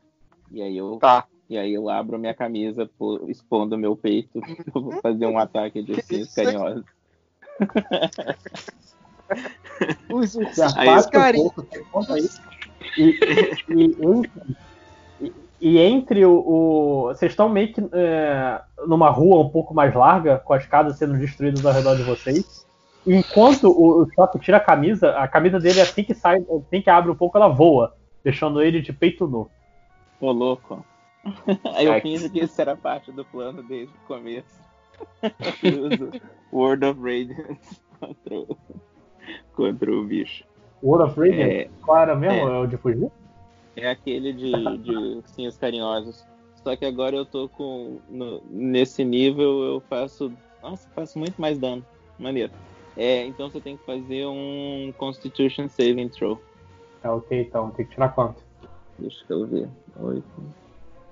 E 0.51 0.61
aí 0.61 0.75
eu, 0.75 0.97
Tá. 0.99 1.25
e 1.49 1.57
aí 1.57 1.73
eu 1.73 1.87
abro 1.89 2.19
minha 2.19 2.33
camisa, 2.33 2.89
pô, 2.97 3.25
expondo 3.29 3.77
meu 3.77 3.95
peito, 3.95 4.31
eu 4.75 4.81
vou 4.81 4.91
fazer 5.01 5.25
um 5.25 5.37
ataque 5.39 5.81
de 5.81 5.93
ursinhos 5.93 6.33
carinhosos. 6.33 6.83
Os 10.11 10.33
Você 10.33 10.61
Aí, 10.61 10.89
afasta 10.89 11.11
carinho. 11.11 11.43
pouco, 11.51 11.65
você 11.71 11.79
conta 11.91 12.19
isso. 12.19 12.41
E, 12.97 13.17
e, 13.69 13.83
entre, 14.03 14.31
e, 15.21 15.33
e 15.61 15.77
entre 15.79 16.25
o, 16.25 16.33
o- 16.33 17.03
Vocês 17.07 17.31
estão 17.31 17.47
meio 17.47 17.71
que 17.73 17.81
é, 17.93 18.61
numa 18.85 19.09
rua 19.09 19.39
um 19.45 19.49
pouco 19.49 19.73
mais 19.73 19.93
larga, 19.95 20.37
com 20.39 20.53
as 20.53 20.65
casas 20.65 20.97
sendo 20.97 21.17
destruídas 21.17 21.65
ao 21.65 21.71
redor 21.71 21.95
de 21.95 22.03
vocês. 22.03 22.67
Enquanto 23.05 23.65
o, 23.69 24.03
o 24.03 24.11
Choque 24.13 24.39
tira 24.39 24.57
a 24.57 24.61
camisa, 24.61 25.11
a 25.17 25.27
camisa 25.27 25.59
dele 25.59 25.81
assim 25.81 26.03
que 26.03 26.13
sai, 26.13 26.37
assim 26.39 26.81
que 26.81 26.89
abre 26.89 27.11
um 27.11 27.15
pouco, 27.15 27.37
ela 27.37 27.47
voa, 27.47 27.95
deixando 28.23 28.61
ele 28.61 28.81
de 28.81 28.93
peito 28.93 29.27
nu. 29.27 29.49
Ô, 30.19 30.31
louco. 30.31 30.85
Aí 31.75 31.85
eu 31.85 31.93
Ai, 31.93 32.01
finjo 32.01 32.29
que 32.29 32.39
isso 32.39 32.59
era 32.61 32.75
parte 32.75 33.11
do 33.11 33.25
plano 33.25 33.63
desde 33.63 33.93
o 33.93 34.07
começo. 34.07 34.61
Eu 35.63 35.85
uso 35.85 36.11
Word 36.53 36.85
of 36.85 36.99
Radiance 36.99 37.81
contra 37.99 38.35
o, 38.35 38.57
contra 39.55 39.91
o 39.91 40.03
bicho. 40.03 40.43
World 40.83 41.09
of 41.11 41.19
Radiance, 41.19 41.51
É, 41.51 41.69
qual 41.81 41.97
era 41.97 42.15
mesmo? 42.15 42.37
é. 42.49 42.53
É 42.53 42.59
o 42.59 42.67
de 42.67 42.77
fugir? 42.77 43.11
É 43.75 43.89
aquele 43.89 44.33
de, 44.33 44.77
de 44.79 44.95
ursinhos 44.95 45.57
carinhosos. 45.57 46.23
Só 46.63 46.75
que 46.75 46.85
agora 46.85 47.15
eu 47.15 47.25
tô 47.25 47.49
com. 47.49 47.99
no- 48.09 48.41
nesse 48.49 49.03
nível 49.03 49.63
eu 49.63 49.81
faço. 49.89 50.31
Nossa, 50.61 50.87
faço 50.89 51.17
muito 51.17 51.39
mais 51.41 51.57
dano. 51.57 51.83
Maneiro. 52.19 52.51
É, 52.97 53.25
então 53.25 53.49
você 53.49 53.61
tem 53.61 53.77
que 53.77 53.85
fazer 53.85 54.25
um 54.27 54.93
Constitution 54.97 55.67
Saving 55.69 56.09
Throw. 56.09 56.39
É 57.03 57.09
ok, 57.09 57.41
então 57.41 57.69
tem 57.71 57.85
que 57.85 57.93
tirar 57.93 58.09
quanto? 58.09 58.43
Deixa 58.99 59.23
eu 59.29 59.47
ver. 59.47 59.67
8. 59.99 60.23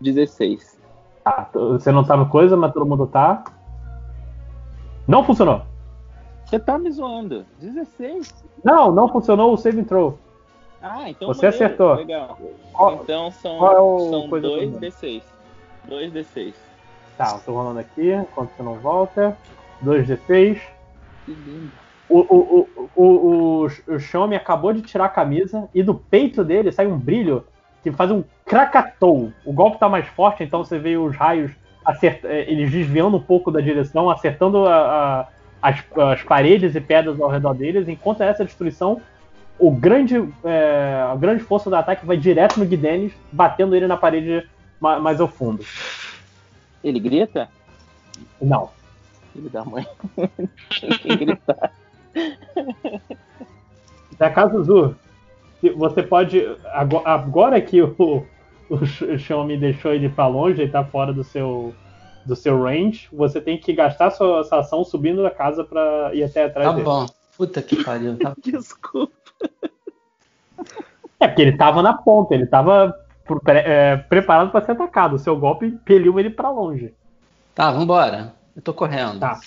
16. 0.01 0.79
Tá, 1.23 1.45
t- 1.45 1.57
você 1.57 1.91
não 1.91 2.03
tá 2.03 2.15
no 2.15 2.29
coisa, 2.29 2.55
mas 2.55 2.73
todo 2.73 2.85
mundo 2.85 3.07
tá. 3.07 3.43
Não 5.07 5.23
funcionou. 5.23 5.63
Você 6.45 6.59
tá 6.59 6.77
me 6.77 6.91
zoando. 6.91 7.45
16? 7.59 8.33
Não, 8.63 8.91
não 8.91 9.07
funcionou 9.07 9.53
o 9.53 9.57
save 9.57 9.79
and 9.81 9.85
throw. 9.85 10.17
Ah, 10.81 11.09
então 11.09 11.27
Você 11.33 11.45
maneiro, 11.47 11.65
acertou. 11.65 11.93
Legal. 11.95 12.37
Qual- 12.73 12.93
então 13.03 13.31
são, 13.31 13.55
é 13.67 14.09
são 14.09 14.29
coisa 14.29 14.47
dois 14.47 14.71
toda? 14.71 14.85
D6. 14.87 15.23
2 15.87 16.11
D6. 16.13 16.53
Tá, 17.17 17.33
eu 17.35 17.39
tô 17.41 17.53
rolando 17.53 17.79
aqui, 17.79 18.13
enquanto 18.13 18.51
você 18.55 18.63
não 18.63 18.75
volta. 18.75 19.37
2d6. 19.83 20.61
Que 21.29 21.49
lindo. 21.49 21.71
O, 22.09 22.19
o, 22.19 22.69
o, 22.75 22.89
o, 22.95 23.65
o, 23.67 23.93
o 23.95 23.99
Xiaomi 23.99 24.35
acabou 24.35 24.73
de 24.73 24.81
tirar 24.81 25.05
a 25.05 25.09
camisa 25.09 25.69
e 25.75 25.83
do 25.83 25.93
peito 25.93 26.43
dele 26.43 26.71
sai 26.71 26.87
um 26.87 26.97
brilho 26.97 27.45
que 27.83 27.91
faz 27.91 28.09
um 28.09 28.23
kracatou. 28.45 29.31
O 29.45 29.53
golpe 29.53 29.77
tá 29.77 29.87
mais 29.87 30.07
forte, 30.07 30.43
então 30.43 30.63
você 30.63 30.79
vê 30.79 30.97
os 30.97 31.15
raios 31.15 31.51
acert... 31.85 32.21
eh, 32.23 32.45
eles 32.51 32.71
desviando 32.71 33.17
um 33.17 33.21
pouco 33.21 33.51
da 33.51 33.61
direção, 33.61 34.09
acertando 34.09 34.65
a- 34.65 34.73
a- 35.21 35.27
as, 35.61 35.83
as 36.13 36.23
paredes 36.23 36.73
e 36.75 36.81
pedras 36.81 37.21
ao 37.21 37.29
redor 37.29 37.53
deles, 37.53 37.87
enquanto 37.87 38.21
essa 38.21 38.43
destruição, 38.43 38.99
o 39.59 39.69
grande, 39.69 40.15
eh, 40.43 41.07
a 41.11 41.15
grande 41.15 41.43
força 41.43 41.69
do 41.69 41.75
ataque 41.75 42.07
vai 42.07 42.17
direto 42.17 42.59
no 42.59 42.65
Guidenis, 42.65 43.13
batendo 43.31 43.75
ele 43.75 43.85
na 43.85 43.97
parede 43.97 44.49
ma- 44.79 44.99
mais 44.99 45.21
ao 45.21 45.27
fundo. 45.27 45.63
Ele 46.83 46.99
grita? 46.99 47.49
Não. 48.41 48.69
Filho 49.39 49.49
da 49.49 49.63
mãe. 49.63 49.87
Tem 50.81 50.89
que 50.97 51.15
gritar. 51.15 51.71
Da 54.17 54.29
Casa 54.29 54.61
Zu, 54.63 54.95
se 55.61 55.69
você 55.69 56.03
pode. 56.03 56.43
ago- 56.73 57.01
Agora 57.05 57.61
que 57.61 57.81
o, 57.81 58.25
o 58.69 58.85
Xiaomi 59.17 59.57
deixou 59.57 59.93
ele 59.93 60.09
pra 60.09 60.27
longe, 60.27 60.61
ele 60.61 60.71
tá 60.71 60.83
fora 60.83 61.13
do 61.13 61.23
seu, 61.23 61.73
do 62.25 62.35
seu 62.35 62.61
range, 62.61 63.07
você 63.13 63.39
tem 63.39 63.57
que 63.57 63.71
gastar 63.71 64.11
sua, 64.11 64.43
sua 64.43 64.59
ação 64.59 64.83
subindo 64.83 65.23
da 65.23 65.31
casa 65.31 65.63
pra 65.63 66.11
ir 66.13 66.23
até 66.23 66.43
atrás 66.45 66.67
Tá 66.67 66.73
dele. 66.73 66.85
bom. 66.85 67.05
Puta 67.37 67.61
que 67.61 67.81
pariu. 67.81 68.17
Tá... 68.17 68.35
Desculpa. 68.43 69.13
É 71.21 71.27
porque 71.27 71.41
ele 71.41 71.55
tava 71.57 71.81
na 71.81 71.93
ponta, 71.93 72.33
ele 72.35 72.45
tava 72.45 72.93
é, 73.47 73.95
preparado 73.95 74.51
pra 74.51 74.59
ser 74.61 74.71
atacado. 74.73 75.15
O 75.15 75.19
seu 75.19 75.37
golpe 75.37 75.65
impeliu 75.67 76.19
ele 76.19 76.29
pra 76.29 76.49
longe. 76.49 76.93
Tá, 77.55 77.71
vambora. 77.71 78.33
Eu 78.59 78.61
tô 78.61 78.73
correndo. 78.73 79.19
Tá. 79.19 79.39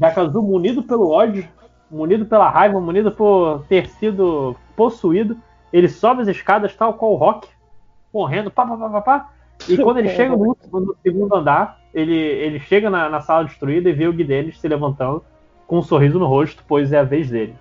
Jakazu, 0.00 0.40
munido 0.42 0.82
pelo 0.82 1.10
ódio, 1.10 1.46
munido 1.90 2.24
pela 2.24 2.48
raiva, 2.48 2.80
munido 2.80 3.12
por 3.12 3.62
ter 3.68 3.86
sido 3.90 4.56
possuído, 4.74 5.36
ele 5.70 5.86
sobe 5.88 6.22
as 6.22 6.28
escadas 6.28 6.74
tal 6.74 6.94
qual 6.94 7.12
o 7.12 7.16
Rock, 7.16 7.46
correndo, 8.10 8.50
pá, 8.50 8.66
pá, 8.66 8.76
pá, 8.76 8.88
pá, 8.88 9.00
pá. 9.02 9.30
E 9.68 9.76
quando 9.76 9.98
ele 9.98 10.08
chega 10.16 10.34
no, 10.34 10.56
no 10.72 10.96
segundo 11.02 11.34
andar, 11.36 11.78
ele, 11.92 12.16
ele 12.16 12.58
chega 12.58 12.88
na, 12.88 13.08
na 13.10 13.20
sala 13.20 13.44
destruída 13.44 13.90
e 13.90 13.92
vê 13.92 14.08
o 14.08 14.12
Guidelis 14.14 14.58
se 14.58 14.66
levantando 14.66 15.22
com 15.66 15.78
um 15.78 15.82
sorriso 15.82 16.18
no 16.18 16.26
rosto, 16.26 16.64
pois 16.66 16.90
é 16.90 16.98
a 17.00 17.04
vez 17.04 17.28
dele. 17.30 17.54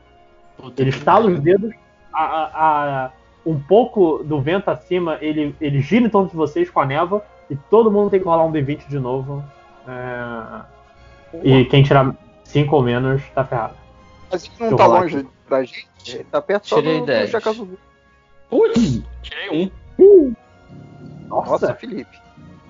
Ele 0.78 0.90
estala 0.90 1.28
os 1.30 1.40
dedos, 1.42 1.74
a, 2.14 2.24
a- 2.24 3.06
a- 3.06 3.12
um 3.46 3.60
pouco 3.60 4.24
do 4.24 4.40
vento 4.40 4.70
acima, 4.70 5.18
ele, 5.20 5.54
ele 5.60 5.82
gira 5.82 6.06
em 6.06 6.10
torno 6.10 6.30
de 6.30 6.36
vocês 6.36 6.70
com 6.70 6.80
a 6.80 6.86
névoa 6.86 7.22
e 7.50 7.58
todo 7.58 7.92
mundo 7.92 8.10
tem 8.10 8.22
que 8.22 8.26
rolar 8.26 8.46
um 8.46 8.52
D20 8.54 8.88
de 8.88 8.98
novo. 8.98 9.44
É, 9.86 10.62
E 11.44 11.66
quem 11.66 11.84
tirar 11.84 12.16
5 12.44 12.76
ou 12.76 12.84
menos 12.84 13.22
tá 13.34 13.44
ferrado. 13.44 13.76
Mas 14.32 14.44
ele 14.46 14.54
Deixa 14.58 14.72
não 14.72 14.78
tá 14.78 14.84
rolar 14.86 15.02
longe 15.02 15.18
aqui. 15.18 15.30
da 15.50 15.64
gente, 15.64 15.88
ele 16.08 16.24
tá 16.26 16.42
perto 16.42 16.68
só 16.68 16.76
Tirei 16.78 16.94
do, 16.96 17.00
do 17.02 17.06
10. 17.06 17.30
Jacazu. 17.30 17.70
Putz, 18.50 19.02
tirei 19.22 19.72
um. 20.00 20.34
Nossa, 21.28 21.52
Nossa, 21.52 21.74
Felipe. 21.76 22.18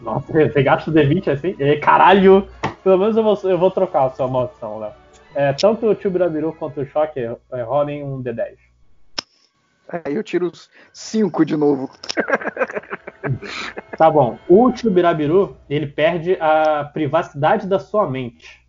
nossa, 0.01 0.31
você 0.31 0.63
gasta 0.63 0.89
o 0.89 0.93
D20 0.93 1.27
assim? 1.29 1.55
É, 1.59 1.75
caralho! 1.77 2.47
Pelo 2.83 2.97
menos 2.97 3.15
eu 3.17 3.23
vou, 3.23 3.39
eu 3.43 3.57
vou 3.57 3.71
trocar 3.71 4.05
a 4.05 4.09
sua 4.11 4.27
maldição, 4.27 4.79
Léo. 4.79 4.91
É, 5.35 5.51
tanto 5.53 5.87
o 5.87 5.95
Tio 5.95 6.11
Birabiru 6.11 6.53
quanto 6.53 6.81
o 6.81 6.85
Choque 6.85 7.19
é, 7.19 7.61
rolem 7.63 8.03
um 8.03 8.21
D10. 8.21 8.55
Aí 9.87 10.15
eu 10.15 10.23
tiro 10.23 10.47
os 10.47 10.69
5 10.91 11.45
de 11.45 11.55
novo. 11.55 11.89
Tá 13.97 14.09
bom. 14.09 14.37
O 14.49 14.71
Tio 14.71 14.91
Birabiru, 14.91 15.55
ele 15.69 15.87
perde 15.87 16.37
a 16.39 16.83
privacidade 16.93 17.67
da 17.67 17.79
sua 17.79 18.09
mente. 18.09 18.65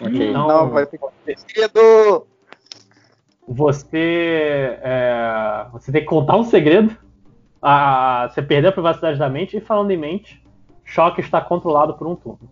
Ok. 0.00 0.30
Então, 0.30 0.48
Não, 0.48 0.70
vai 0.70 0.86
ter 0.86 0.98
segredo. 1.38 2.26
você 3.46 4.78
é, 4.82 5.66
você 5.72 5.92
tem 5.92 6.02
que 6.02 6.06
contar 6.06 6.36
um 6.36 6.44
segredo. 6.44 6.96
A, 7.62 8.28
você 8.30 8.42
perdeu 8.42 8.70
a 8.70 8.72
privacidade 8.72 9.18
da 9.18 9.28
mente 9.28 9.56
e 9.56 9.60
falando 9.60 9.90
em 9.90 9.96
mente, 9.96 10.44
choque 10.84 11.20
está 11.20 11.40
controlado 11.40 11.94
por 11.94 12.06
um 12.06 12.14
turno. 12.14 12.50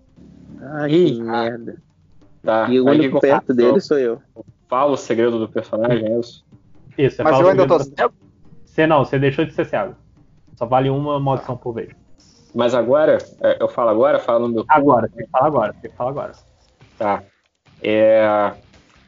Ai, 0.60 0.90
que 0.90 1.22
merda. 1.22 1.76
Tá. 2.42 2.68
E 2.68 2.80
o 2.80 2.86
único 2.86 3.20
perto 3.20 3.52
dele 3.52 3.80
sou 3.80 3.98
eu. 3.98 4.20
Fala 4.68 4.92
o 4.92 4.96
segredo 4.96 5.38
do 5.38 5.48
personagem, 5.48 6.06
é 6.06 6.18
isso? 6.18 6.44
Isso, 6.96 7.16
você 7.16 7.22
Mas 7.22 7.40
eu 7.40 7.48
ainda 7.48 7.66
tô. 7.66 7.78
Você 7.78 8.86
não, 8.86 9.04
você 9.04 9.18
deixou 9.18 9.44
de 9.44 9.52
ser 9.52 9.66
cego. 9.66 9.94
Só 10.56 10.66
vale 10.66 10.90
uma 10.90 11.18
maldição 11.20 11.56
por 11.56 11.74
vez. 11.74 11.90
Mas 12.54 12.74
agora, 12.74 13.18
é, 13.42 13.56
eu 13.60 13.68
falo 13.68 13.90
agora, 13.90 14.18
falo 14.18 14.46
no 14.46 14.54
meu? 14.54 14.64
Agora, 14.68 15.08
tem 15.08 15.24
que 15.24 15.30
falar 15.30 15.46
agora, 15.46 15.74
tem 15.80 15.90
que 15.90 15.96
falar 15.96 16.10
agora. 16.10 16.32
Tá. 16.96 17.22
É, 17.82 18.52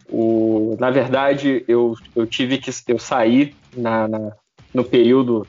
o, 0.09 0.77
na 0.79 0.91
verdade, 0.91 1.65
eu, 1.69 1.95
eu 2.15 2.27
tive 2.27 2.59
que 2.59 2.71
eu 2.89 2.99
saí 2.99 3.55
na, 3.73 4.09
na- 4.09 4.33
no 4.75 4.85
período 4.85 5.47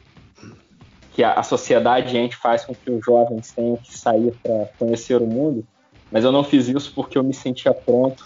que 1.13 1.23
a, 1.23 1.33
a 1.33 1.43
sociedade 1.43 2.07
a 2.07 2.21
gente 2.21 2.35
faz 2.35 2.63
com 2.63 2.75
que 2.75 2.91
os 2.91 3.03
jovens 3.03 3.51
tenham 3.51 3.77
que 3.77 3.97
sair 3.97 4.31
para 4.43 4.65
conhecer 4.77 5.19
o 5.19 5.25
mundo, 5.25 5.65
mas 6.11 6.23
eu 6.23 6.31
não 6.31 6.43
fiz 6.43 6.67
isso 6.67 6.93
porque 6.93 7.17
eu 7.17 7.23
me 7.23 7.33
sentia 7.33 7.73
pronto, 7.73 8.23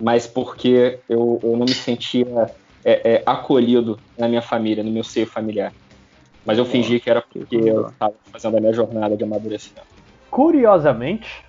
mas 0.00 0.26
porque 0.26 0.98
eu, 1.08 1.40
eu 1.42 1.56
não 1.56 1.64
me 1.64 1.74
sentia 1.74 2.26
é, 2.84 3.14
é, 3.14 3.22
acolhido 3.24 3.98
na 4.18 4.28
minha 4.28 4.42
família, 4.42 4.84
no 4.84 4.90
meu 4.90 5.02
seio 5.02 5.26
familiar. 5.26 5.72
Mas 6.44 6.58
eu 6.58 6.66
fingi 6.66 7.00
que 7.00 7.08
era 7.08 7.22
porque 7.22 7.56
eu 7.56 7.88
estava 7.88 8.14
fazendo 8.30 8.58
a 8.58 8.60
minha 8.60 8.72
jornada 8.72 9.16
de 9.16 9.24
amadurecimento. 9.24 9.86
Curiosamente, 10.30 11.42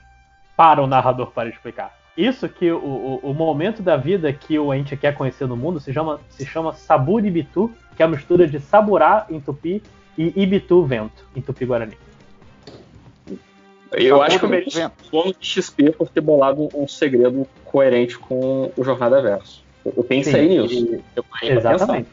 para 0.56 0.82
o 0.82 0.88
narrador 0.88 1.32
para 1.32 1.50
explicar. 1.50 1.94
Isso 2.16 2.48
que 2.48 2.72
o, 2.72 2.78
o, 2.78 3.20
o 3.24 3.34
momento 3.34 3.82
da 3.82 3.98
vida 3.98 4.32
que 4.32 4.58
o 4.58 4.74
ente 4.74 4.96
quer 4.96 5.14
conhecer 5.14 5.48
no 5.48 5.58
mundo 5.58 5.82
se 5.82 5.92
chama, 5.92 6.22
se 6.30 6.46
chama 6.46 6.74
Sabur 6.74 7.26
Ibitu, 7.26 7.70
que 7.96 8.02
é 8.02 8.06
a 8.06 8.10
mistura 8.10 8.48
de 8.48 8.58
Saburá 8.60 9.26
em 9.30 9.42
Tupi 9.42 9.84
e 10.18 10.32
Ibitu 10.42 10.86
Vento 10.86 11.28
em 11.36 11.42
Tupi 11.42 11.66
Guarani. 11.66 11.98
Eu 13.92 14.18
Sabor 14.18 14.26
acho 14.26 14.40
que 14.40 14.46
eu 14.46 14.50
mereço 14.50 14.80
um 14.80 15.10
bônus 15.12 15.38
de 15.38 15.46
XP 15.46 15.92
por 15.92 16.08
ter 16.08 16.22
bolado 16.22 16.70
um 16.74 16.88
segredo 16.88 17.46
coerente 17.66 18.18
com 18.18 18.72
o 18.78 18.84
Jornada 18.84 19.22
Verso. 19.22 19.65
Eu 19.86 20.04
pensei 20.04 20.50
Sim, 20.50 20.62
nisso. 20.62 21.04
Eu 21.16 21.26
Exatamente. 21.42 22.10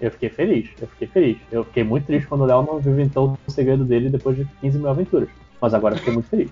Eu 0.00 0.10
fiquei 0.10 0.28
feliz, 0.28 0.68
eu 0.80 0.88
fiquei 0.88 1.08
feliz. 1.08 1.38
Eu 1.50 1.64
fiquei 1.64 1.84
muito 1.84 2.06
triste 2.06 2.26
quando 2.26 2.42
o 2.42 2.44
Léo 2.44 2.62
não 2.62 2.78
inventou 2.80 3.38
o 3.46 3.50
segredo 3.50 3.84
dele 3.84 4.10
depois 4.10 4.36
de 4.36 4.44
15 4.60 4.78
mil 4.78 4.88
aventuras. 4.88 5.28
Mas 5.60 5.72
agora 5.72 5.94
eu 5.94 5.98
fiquei 5.98 6.12
muito 6.12 6.28
feliz. 6.28 6.50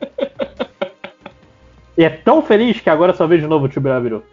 E 1.98 2.04
é 2.04 2.08
tão 2.08 2.40
feliz 2.40 2.80
que 2.80 2.88
agora 2.88 3.12
só 3.12 3.26
vejo 3.26 3.42
de 3.42 3.48
novo 3.48 3.66
o 3.66 3.68
Tibirabiru. 3.68 4.24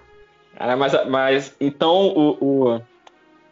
Ah, 0.57 0.77
mas, 0.77 0.93
mas 1.09 1.55
então 1.59 2.07
o, 2.15 2.37
o, 2.39 2.81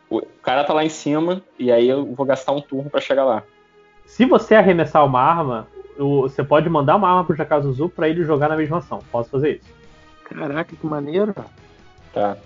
o 0.09 0.21
cara 0.41 0.63
tá 0.63 0.73
lá 0.73 0.85
em 0.85 0.89
cima 0.89 1.41
e 1.59 1.69
aí 1.69 1.89
eu 1.89 2.05
vou 2.13 2.25
gastar 2.25 2.53
um 2.53 2.61
turno 2.61 2.89
pra 2.89 3.01
chegar 3.01 3.25
lá. 3.25 3.43
Se 4.05 4.23
você 4.23 4.55
arremessar 4.55 5.05
uma 5.05 5.19
arma, 5.19 5.67
o- 5.99 6.21
você 6.21 6.45
pode 6.45 6.69
mandar 6.69 6.95
uma 6.95 7.09
arma 7.09 7.25
pro 7.25 7.35
Jakazuzu 7.35 7.89
pra 7.89 8.07
ele 8.07 8.23
jogar 8.23 8.47
na 8.47 8.55
mesma 8.55 8.77
ação. 8.77 8.99
Posso 9.11 9.29
fazer 9.29 9.57
isso. 9.57 9.73
Caraca, 10.23 10.73
que 10.75 10.87
maneiro. 10.87 11.35
Tá. 12.15 12.37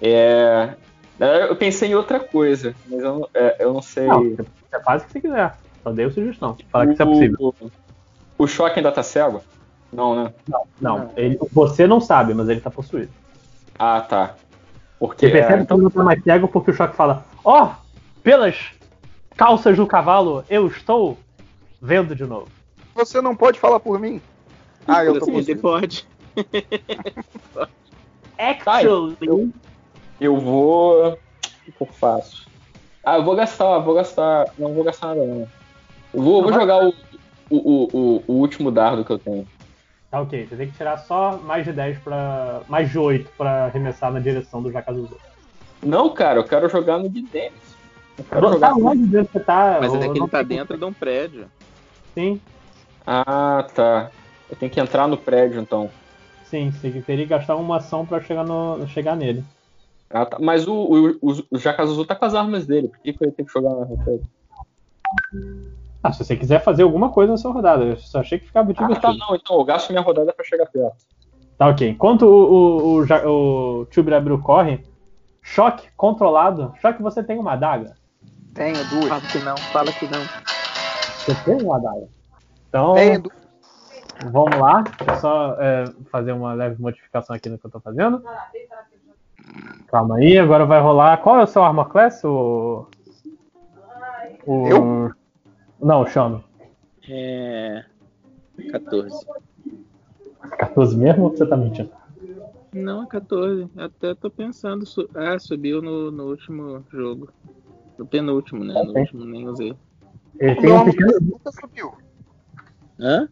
É, 0.00 0.70
eu 1.48 1.54
pensei 1.56 1.90
em 1.90 1.94
outra 1.94 2.18
coisa, 2.18 2.74
mas 2.88 3.00
eu, 3.02 3.18
não- 3.18 3.28
é, 3.34 3.56
eu 3.60 3.74
não 3.74 3.82
sei. 3.82 4.06
Não, 4.06 4.22
você 4.24 4.80
faz 4.82 5.02
o 5.02 5.06
que 5.06 5.12
você 5.12 5.20
quiser. 5.20 5.54
Só 5.82 5.92
dei 5.92 6.06
a 6.06 6.10
sugestão. 6.10 6.56
Fala 6.72 6.86
que 6.86 6.94
isso 6.94 7.02
é 7.02 7.06
possível. 7.06 7.54
O, 7.60 7.70
o 8.38 8.46
choque 8.46 8.78
ainda 8.78 8.90
tá 8.90 9.02
cego? 9.02 9.42
Não, 9.92 10.24
né? 10.24 10.32
Não, 10.48 10.62
não. 10.80 11.10
Ele, 11.16 11.38
você 11.52 11.86
não 11.86 12.00
sabe, 12.00 12.32
mas 12.32 12.48
ele 12.48 12.62
tá 12.62 12.70
possuído. 12.70 13.12
Ah, 13.78 14.00
tá. 14.00 14.34
Porque. 14.98 15.26
Você 15.26 15.32
percebe 15.32 15.62
é, 15.62 15.66
que 15.66 15.72
ele 15.74 15.82
não 15.82 15.90
tá 15.90 16.02
mais 16.02 16.22
cego 16.22 16.48
porque 16.48 16.70
o 16.70 16.74
choque 16.74 16.96
fala: 16.96 17.26
Ó, 17.44 17.74
pelas 18.22 18.72
calças 19.36 19.76
do 19.76 19.86
cavalo, 19.86 20.44
eu 20.48 20.66
estou 20.66 21.18
vendo 21.80 22.16
de 22.16 22.24
novo. 22.24 22.48
Você 22.94 23.20
não 23.20 23.36
pode 23.36 23.60
falar 23.60 23.80
por 23.80 24.00
mim. 24.00 24.22
Ah, 24.88 25.04
eu 25.04 25.18
tô 25.20 25.26
ele 25.26 25.36
possuído. 25.36 25.60
pode. 25.60 26.06
Actually. 28.38 29.16
Eu 30.20 30.36
vou. 30.38 31.12
O 31.68 31.72
que 31.72 31.82
eu 31.82 31.86
faço? 31.86 32.46
Ah, 33.02 33.16
eu 33.16 33.24
vou 33.24 33.34
gastar, 33.36 33.78
vou 33.80 33.94
gastar. 33.94 34.46
Não 34.58 34.72
vou 34.72 34.84
gastar 34.84 35.08
nada, 35.08 35.24
não. 35.24 35.48
Eu 36.12 36.22
vou, 36.22 36.42
vou 36.42 36.52
jogar 36.52 36.84
o, 36.84 36.94
o, 37.50 37.56
o, 37.58 38.22
o- 38.26 38.32
último 38.34 38.70
dardo 38.70 39.04
que 39.04 39.10
eu 39.10 39.18
tenho. 39.18 39.46
Tá 40.10 40.20
ok, 40.20 40.46
você 40.46 40.56
tem 40.56 40.70
que 40.70 40.76
tirar 40.76 40.96
só 40.98 41.36
mais 41.38 41.64
de 41.64 41.72
10 41.72 41.98
pra. 41.98 42.60
mais 42.68 42.90
de 42.90 42.98
8 42.98 43.30
pra 43.36 43.66
arremessar 43.66 44.12
na 44.12 44.20
direção 44.20 44.62
do 44.62 44.70
Jakazuzu. 44.70 45.16
Não, 45.82 46.08
cara, 46.10 46.38
eu 46.38 46.44
quero 46.44 46.68
jogar 46.68 46.98
no 46.98 47.08
de 47.08 47.22
Dennis. 47.22 47.52
Eu 48.16 48.24
quero 48.24 48.40
Tá 48.46 48.52
jogar 48.52 48.74
de 48.74 48.82
onde 48.82 49.06
você 49.16 49.40
tá. 49.40 49.78
Mas 49.80 49.92
eu 49.92 50.00
é 50.00 50.08
que 50.08 50.18
não 50.18 50.26
ele 50.26 50.30
tá 50.30 50.42
dentro 50.42 50.78
de 50.78 50.84
um 50.84 50.92
prédio. 50.92 51.46
Sim, 52.14 52.40
Ah, 53.06 53.66
tá. 53.74 54.10
Eu 54.48 54.56
tenho 54.56 54.70
que 54.70 54.80
entrar 54.80 55.08
no 55.08 55.16
prédio, 55.16 55.60
então. 55.60 55.90
Sim, 56.54 56.70
você 56.70 57.02
teria 57.02 57.24
que 57.24 57.30
gastar 57.30 57.56
uma 57.56 57.78
ação 57.78 58.06
pra 58.06 58.20
chegar, 58.20 58.44
no, 58.44 58.86
chegar 58.88 59.16
nele. 59.16 59.44
Ah, 60.10 60.24
tá. 60.24 60.38
Mas 60.40 60.68
o, 60.68 60.74
o, 60.74 61.10
o, 61.20 61.44
o 61.50 61.58
Jakazuzu 61.58 62.04
tá 62.04 62.14
com 62.14 62.24
as 62.24 62.34
armas 62.34 62.66
dele. 62.66 62.88
Por 62.88 62.98
que, 63.00 63.12
que 63.12 63.24
eu 63.24 63.28
ia 63.28 63.32
ter 63.34 63.44
que 63.44 63.52
jogar 63.52 63.74
na 63.74 63.86
prédio? 64.04 64.26
Ah, 66.02 66.12
se 66.12 66.24
você 66.24 66.36
quiser 66.36 66.62
fazer 66.62 66.82
alguma 66.82 67.10
coisa 67.10 67.32
na 67.32 67.38
sua 67.38 67.52
rodada, 67.52 67.82
eu 67.82 67.96
só 67.96 68.20
achei 68.20 68.38
que 68.38 68.46
ficava 68.46 68.70
Ah, 68.70 68.72
divertido. 68.74 69.00
tá, 69.00 69.26
não. 69.26 69.34
Então 69.34 69.58
eu 69.58 69.64
gasto 69.64 69.90
minha 69.90 70.02
rodada 70.02 70.32
pra 70.32 70.44
chegar 70.44 70.66
perto. 70.66 70.96
Tá 71.58 71.68
ok. 71.68 71.88
Enquanto 71.88 72.22
o, 72.22 73.00
o, 73.00 73.82
o, 73.82 73.86
o 74.32 74.42
corre, 74.42 74.84
choque 75.42 75.88
controlado. 75.96 76.74
Choque, 76.80 77.02
você 77.02 77.22
tem 77.22 77.38
uma 77.38 77.52
adaga. 77.52 77.96
Tenho 78.54 78.76
duas. 78.88 79.08
Fala 79.08 79.20
que 79.20 79.38
não, 79.38 79.56
fala 79.56 79.92
que 79.92 80.06
não. 80.06 80.22
Você 81.24 81.34
tem 81.44 81.62
uma 81.62 81.76
adaga. 81.76 82.08
Então, 82.68 82.94
Tenho 82.94 83.22
duas. 83.22 83.43
Vamos 84.30 84.58
lá. 84.58 84.82
Deixa 84.98 85.12
eu 85.12 85.16
só 85.16 85.56
é, 85.60 85.84
fazer 86.10 86.32
uma 86.32 86.54
leve 86.54 86.80
modificação 86.80 87.34
aqui 87.34 87.48
no 87.48 87.58
que 87.58 87.66
eu 87.66 87.70
tô 87.70 87.80
fazendo. 87.80 88.22
Calma 89.88 90.16
aí, 90.16 90.38
agora 90.38 90.66
vai 90.66 90.80
rolar. 90.80 91.18
Qual 91.18 91.38
é 91.38 91.44
o 91.44 91.46
seu 91.46 91.62
armor 91.62 91.88
class? 91.88 92.24
O. 92.24 92.86
o... 94.46 94.68
Eu? 94.68 95.10
Não, 95.80 96.06
chama. 96.06 96.42
É. 97.08 97.84
14. 98.70 99.26
14 100.58 100.96
mesmo 100.96 101.24
ou 101.24 101.30
você 101.30 101.46
tá 101.46 101.56
mentindo? 101.56 101.90
Não, 102.72 103.04
é 103.04 103.06
14. 103.06 103.68
Até 103.76 104.14
tô 104.14 104.30
pensando. 104.30 104.84
Su... 104.86 105.08
Ah, 105.14 105.38
subiu 105.38 105.80
no, 105.80 106.10
no 106.10 106.24
último 106.24 106.84
jogo. 106.90 107.28
No 107.96 108.06
penúltimo, 108.06 108.64
né? 108.64 108.74
No 108.74 108.90
Ok. 108.90 109.02
último 109.02 109.24
nem 109.24 109.46
usei. 109.48 109.76
Ele 110.40 110.54
tem 110.56 110.72
um 110.72 110.84
pequeno. 110.84 111.12
Nunca 111.20 111.52
subiu. 111.52 111.94
Hã? 112.98 113.28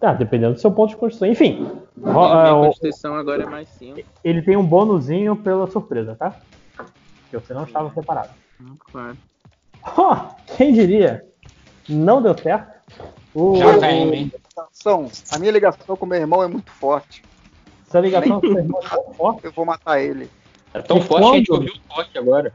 Tá, 0.00 0.12
dependendo 0.14 0.54
do 0.54 0.60
seu 0.60 0.70
ponto 0.70 0.90
de 0.90 0.96
construção. 0.96 1.28
Enfim, 1.28 1.68
Minha 1.96 2.12
ah, 2.12 2.50
constituição 2.66 3.14
agora 3.16 3.42
é 3.42 3.46
mais 3.46 3.68
5. 3.70 4.00
ele 4.22 4.42
tem 4.42 4.56
um 4.56 4.64
bônusinho 4.64 5.34
pela 5.34 5.66
surpresa, 5.68 6.14
tá? 6.14 6.36
Que 7.30 7.36
você 7.38 7.52
não 7.52 7.64
estava 7.64 7.90
preparado. 7.90 8.30
Claro. 8.92 9.16
Oh, 9.96 10.16
quem 10.56 10.72
diria? 10.72 11.26
Não 11.88 12.22
deu 12.22 12.36
certo. 12.38 12.78
O, 13.34 13.56
Já 13.56 13.76
vem, 13.78 14.14
hein? 14.14 14.32
A 15.32 15.38
minha 15.38 15.52
ligação 15.52 15.96
com 15.96 16.06
meu 16.06 16.18
irmão 16.18 16.42
é 16.42 16.46
muito 16.48 16.70
forte. 16.70 17.22
Essa 17.86 18.00
ligação 18.00 18.40
com 18.40 18.46
o 18.46 18.50
seu 18.52 18.58
irmão 18.58 18.80
é 18.82 18.88
tão 18.88 19.04
forte. 19.14 19.44
Eu 19.44 19.52
vou 19.52 19.64
matar 19.64 20.00
ele. 20.00 20.30
É 20.74 20.80
tão 20.80 20.98
E 20.98 21.02
forte 21.02 21.24
que 21.24 21.30
a 21.30 21.36
gente 21.38 21.46
quando- 21.48 21.58
ouviu 21.60 21.74
o 21.74 21.94
toque 21.94 22.18
agora. 22.18 22.52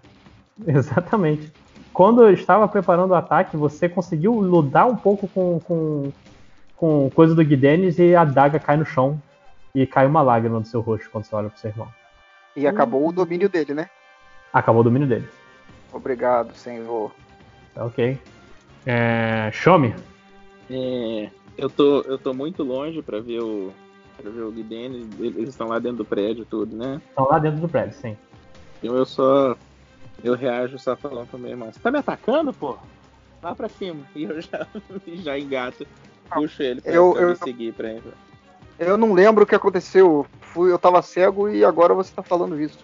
Exatamente. 0.66 1.52
Quando 1.92 2.24
eu 2.24 2.34
estava 2.34 2.68
preparando 2.68 3.12
o 3.12 3.16
ataque, 3.16 3.56
você 3.58 3.88
conseguiu 3.88 4.34
ludar 4.40 4.88
um 4.88 4.96
pouco 4.96 5.28
com, 5.28 5.60
com, 5.60 6.12
com 6.76 7.10
coisa 7.10 7.36
do 7.36 7.44
Guidenis 7.44 8.00
e 8.00 8.16
a 8.16 8.24
daga 8.24 8.60
cai 8.60 8.78
no 8.78 8.86
chão. 8.86 9.22
E 9.76 9.88
cai 9.88 10.06
uma 10.06 10.22
lágrima 10.22 10.60
do 10.60 10.68
seu 10.68 10.82
rosto 10.82 11.10
quando 11.10 11.26
você 11.26 11.36
olha 11.36 11.50
pro 11.50 11.60
seu 11.60 11.72
irmão. 11.72 11.88
E 12.56 12.68
acabou 12.68 13.08
o 13.08 13.12
domínio 13.12 13.50
dele, 13.50 13.74
né? 13.74 13.90
Acabou 14.54 14.82
o 14.82 14.84
domínio 14.84 15.08
dele. 15.08 15.28
Obrigado, 15.92 16.56
senhor. 16.56 17.12
Tá 17.74 17.86
ok. 17.86 18.20
É, 18.86 19.50
Shomi. 19.52 19.96
É, 20.70 21.30
eu, 21.58 21.70
tô, 21.70 22.02
eu 22.02 22.18
tô 22.18 22.34
muito 22.34 22.64
longe 22.64 23.02
pra 23.02 23.20
ver 23.20 23.42
o. 23.42 23.72
Pra 24.22 24.30
ver 24.30 24.42
o 24.42 24.52
Guidenis. 24.52 25.08
Eles 25.20 25.50
estão 25.50 25.68
lá 25.68 25.80
dentro 25.80 25.98
do 25.98 26.06
prédio, 26.06 26.46
tudo, 26.46 26.76
né? 26.76 27.02
Estão 27.10 27.28
lá 27.28 27.40
dentro 27.40 27.60
do 27.60 27.68
prédio, 27.68 27.96
sim. 27.96 28.16
Então 28.82 28.96
eu 28.96 29.06
só. 29.06 29.58
Eu 30.24 30.36
reajo 30.36 30.78
só 30.78 30.96
falando 30.96 31.28
pro 31.28 31.40
meu 31.40 31.52
irmão. 31.52 31.72
Você 31.72 31.80
tá 31.80 31.90
me 31.90 31.98
atacando, 31.98 32.54
pô? 32.54 32.78
Lá 33.42 33.56
pra 33.56 33.68
cima. 33.68 34.06
E 34.16 34.24
eu 34.24 34.40
já, 34.42 34.68
já 35.08 35.40
engato. 35.40 35.88
Puxo 36.32 36.62
ele 36.64 36.82
pra, 36.82 36.92
Eu- 36.92 37.16
eu- 37.18 37.30
me 37.30 37.36
seguir 37.38 37.74
pra 37.74 37.90
ele. 37.92 38.04
Eu 38.80 38.98
não 38.98 39.14
lembro 39.14 39.44
o 39.44 39.48
que 39.48 39.56
aconteceu. 39.56 40.26
Fui, 40.42 40.72
eu 40.72 40.80
tava 40.80 41.02
cego 41.02 41.50
e 41.50 41.64
agora 41.64 41.94
você 41.94 42.14
tá 42.14 42.22
falando 42.24 42.60
isso. 42.60 42.80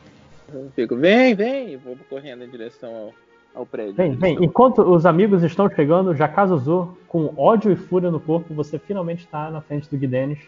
Eu 0.51 0.71
fico, 0.75 0.95
vem, 0.95 1.35
vem! 1.35 1.77
Vou 1.77 1.97
correndo 2.09 2.43
em 2.43 2.49
direção 2.49 2.93
ao, 2.95 3.13
ao 3.61 3.65
prédio. 3.65 3.93
Vem, 3.93 4.11
vem. 4.15 4.37
Enquanto 4.43 4.79
os 4.81 5.05
amigos 5.05 5.43
estão 5.43 5.69
chegando, 5.69 6.15
Jakazuzu, 6.15 6.97
com 7.07 7.33
ódio 7.37 7.71
e 7.71 7.75
fúria 7.75 8.09
no 8.11 8.19
corpo, 8.19 8.53
você 8.53 8.77
finalmente 8.79 9.25
está 9.25 9.49
na 9.51 9.61
frente 9.61 9.89
do 9.89 9.97
Guidenis. 9.97 10.39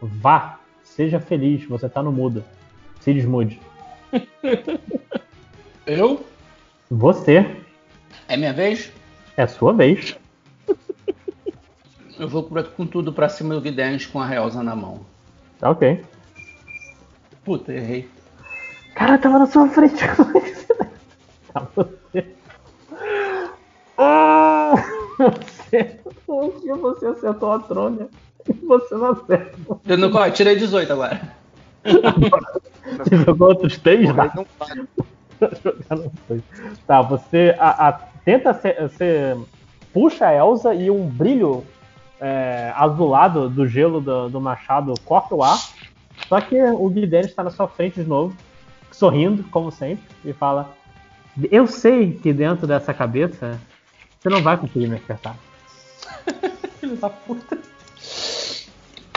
Vá, 0.00 0.58
seja 0.82 1.18
feliz, 1.20 1.64
você 1.66 1.88
tá 1.88 2.02
no 2.02 2.10
mudo. 2.12 2.44
Se 3.00 3.12
desmude. 3.12 3.60
Eu? 5.86 6.24
Você, 6.90 7.56
É 8.28 8.36
minha 8.36 8.52
vez? 8.52 8.92
é 9.36 9.46
sua 9.46 9.72
vez. 9.72 10.16
Eu 12.18 12.28
vou 12.28 12.42
pra- 12.42 12.62
com 12.62 12.86
tudo 12.86 13.12
pra 13.12 13.28
cima 13.28 13.54
do 13.54 13.60
Guidens 13.60 14.06
com 14.06 14.20
a 14.20 14.26
Realza 14.26 14.62
na 14.62 14.74
mão. 14.74 15.00
Tá 15.58 15.70
ok. 15.70 16.04
Puta, 17.44 17.72
errei. 17.72 18.08
Cara, 18.94 19.18
tava 19.18 19.38
na 19.38 19.46
sua 19.46 19.68
frente. 19.68 19.94
Tá 21.52 21.66
você. 21.74 22.26
Você, 25.18 26.00
porque 26.26 26.74
você 26.74 27.06
acertou 27.06 27.52
a 27.52 27.58
trônia 27.60 28.08
e 28.46 28.52
você 28.52 28.94
não 28.94 29.12
acerta. 29.12 29.56
Eu 29.86 29.96
não 29.96 30.24
eu 30.26 30.32
tirei 30.32 30.56
18 30.56 30.92
agora. 30.92 31.20
Você 31.84 33.16
jogou 33.24 33.48
outros 33.48 33.78
três 33.78 34.10
dois. 34.12 34.30
Tá, 36.86 37.00
você 37.02 37.54
a- 37.58 37.88
a- 37.88 37.92
tenta 38.24 38.52
ser- 38.54 38.82
você 38.82 39.36
puxa 39.94 40.26
a 40.26 40.34
Elsa 40.34 40.74
e 40.74 40.90
um 40.90 41.06
brilho 41.06 41.64
é, 42.20 42.72
azulado 42.74 43.48
do 43.48 43.66
gelo 43.66 44.00
do, 44.00 44.28
do 44.28 44.40
machado 44.40 44.94
corta 45.04 45.34
o 45.34 45.42
ar. 45.42 45.58
Só 46.28 46.40
que 46.40 46.60
o 46.62 46.88
Guilherme 46.88 47.28
está 47.28 47.44
na 47.44 47.50
sua 47.50 47.68
frente 47.68 48.02
de 48.02 48.08
novo, 48.08 48.34
sorrindo, 48.90 49.44
como 49.50 49.70
sempre, 49.70 50.02
e 50.24 50.32
fala: 50.32 50.70
Eu 51.50 51.66
sei 51.66 52.12
que 52.12 52.32
dentro 52.32 52.66
dessa 52.66 52.92
cabeça 52.94 53.60
você 54.18 54.28
não 54.30 54.40
vai 54.42 54.56
conseguir 54.56 54.86
me 54.88 54.96
acertar. 54.96 55.36
Filho 56.80 56.96
da 56.96 57.10
puta. 57.10 57.58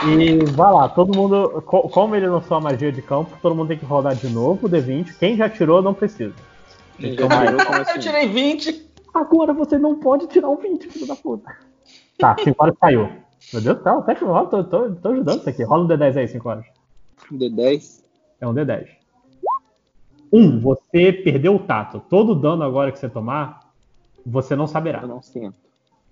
E 0.02 0.44
vai 0.52 0.72
lá, 0.72 0.88
todo 0.88 1.14
mundo. 1.14 1.62
co- 1.66 1.88
Como 1.88 2.16
ele 2.16 2.26
lançou 2.26 2.56
a 2.56 2.60
magia 2.60 2.90
de 2.90 3.02
campo, 3.02 3.36
todo 3.42 3.54
mundo 3.54 3.68
tem 3.68 3.78
que 3.78 3.84
rodar 3.84 4.14
de 4.14 4.28
novo 4.28 4.66
o 4.66 4.70
D20. 4.70 5.18
Quem 5.18 5.36
já 5.36 5.48
tirou 5.48 5.82
não 5.82 5.92
precisa. 5.92 6.34
Quem 6.98 7.14
já 7.16 7.28
tirou, 7.28 7.64
como 7.66 7.80
assim? 7.80 7.92
Eu 7.92 7.98
tirei 7.98 8.28
20. 8.28 8.90
Agora 9.12 9.52
você 9.52 9.76
não 9.76 9.96
pode 9.96 10.26
tirar 10.28 10.48
um 10.48 10.56
20, 10.56 10.88
filho 10.88 11.06
da 11.06 11.16
puta. 11.16 11.50
Tá, 12.20 12.36
5 12.38 12.62
horas 12.62 12.76
caiu. 12.78 13.08
Meu 13.52 13.62
Deus 13.62 13.78
do 13.78 13.82
céu, 13.82 13.98
até 13.98 14.14
que 14.14 14.24
rola, 14.24 14.46
tô, 14.48 14.62
tô, 14.64 14.90
tô 14.94 15.08
ajudando 15.08 15.40
isso 15.40 15.48
aqui. 15.48 15.62
Rola 15.64 15.84
um 15.84 15.88
D10 15.88 16.16
aí, 16.16 16.28
5 16.28 16.48
horas. 16.48 16.66
D10. 17.32 18.04
É 18.40 18.46
um 18.46 18.54
D10. 18.54 18.88
Um, 20.32 20.60
você 20.60 21.12
perdeu 21.12 21.56
o 21.56 21.58
tato. 21.58 22.00
Todo 22.08 22.34
dano 22.34 22.62
agora 22.62 22.92
que 22.92 22.98
você 22.98 23.08
tomar, 23.08 23.72
você 24.24 24.54
não 24.54 24.66
saberá. 24.66 25.02
Eu 25.02 25.08
não 25.08 25.22
sinto. 25.22 25.56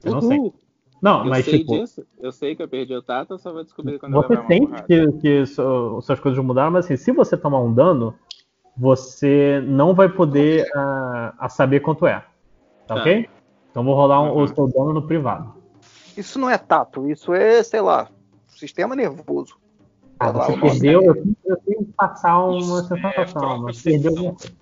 Você 0.00 0.10
não 0.10 0.20
sente. 0.20 0.56
Não, 1.00 1.20
eu 1.24 1.30
mas 1.30 1.44
sei 1.44 1.58
tipo. 1.60 1.72
disso. 1.72 2.04
Eu 2.18 2.32
sei 2.32 2.56
que 2.56 2.62
eu 2.62 2.68
perdi 2.68 2.92
o 2.94 3.02
tato, 3.02 3.34
eu 3.34 3.38
só 3.38 3.52
vou 3.52 3.62
descobrir 3.62 4.00
quando 4.00 4.14
eu 4.14 4.22
Você 4.22 4.34
levar 4.34 4.42
uma 4.42 4.48
sente 4.48 4.86
que, 4.86 5.12
que 5.20 5.46
su- 5.46 6.00
suas 6.02 6.18
coisas 6.18 6.42
mudaram, 6.44 6.72
mas 6.72 6.84
assim, 6.86 6.96
se 6.96 7.12
você 7.12 7.36
tomar 7.36 7.60
um 7.60 7.72
dano, 7.72 8.14
você 8.76 9.62
não 9.64 9.94
vai 9.94 10.08
poder 10.08 10.68
ah, 10.74 11.34
a 11.38 11.48
saber 11.48 11.80
quanto 11.80 12.04
é. 12.06 12.18
Tá, 12.88 12.94
Tá. 12.96 13.00
ok? 13.02 13.28
Então 13.70 13.84
vou 13.84 13.94
rolar 13.94 14.22
um- 14.22 14.32
Uhum. 14.34 14.42
o 14.42 14.48
seu 14.48 14.66
dano 14.66 14.94
no 14.94 15.06
privado. 15.06 15.57
Isso 16.18 16.38
não 16.38 16.50
é 16.50 16.58
tato, 16.58 17.08
isso 17.08 17.32
é, 17.32 17.62
sei 17.62 17.80
lá, 17.80 18.08
sistema 18.48 18.97
nervoso. 18.97 19.56
Ah, 20.18 20.30
lá, 20.30 20.44
você 20.47 20.56
nome. 20.56 20.62
perdeu. 20.62 21.02
Eu 21.05 21.14
tenho, 21.14 21.36
eu 21.47 21.56
tenho 21.58 21.78
que 21.84 21.92
passar 21.92 22.44
uma 22.44 22.82
sensação, 22.82 23.62
mas 23.62 23.80
perdeu 23.80 24.10
alguma 24.10 24.34
coisa. 24.34 24.52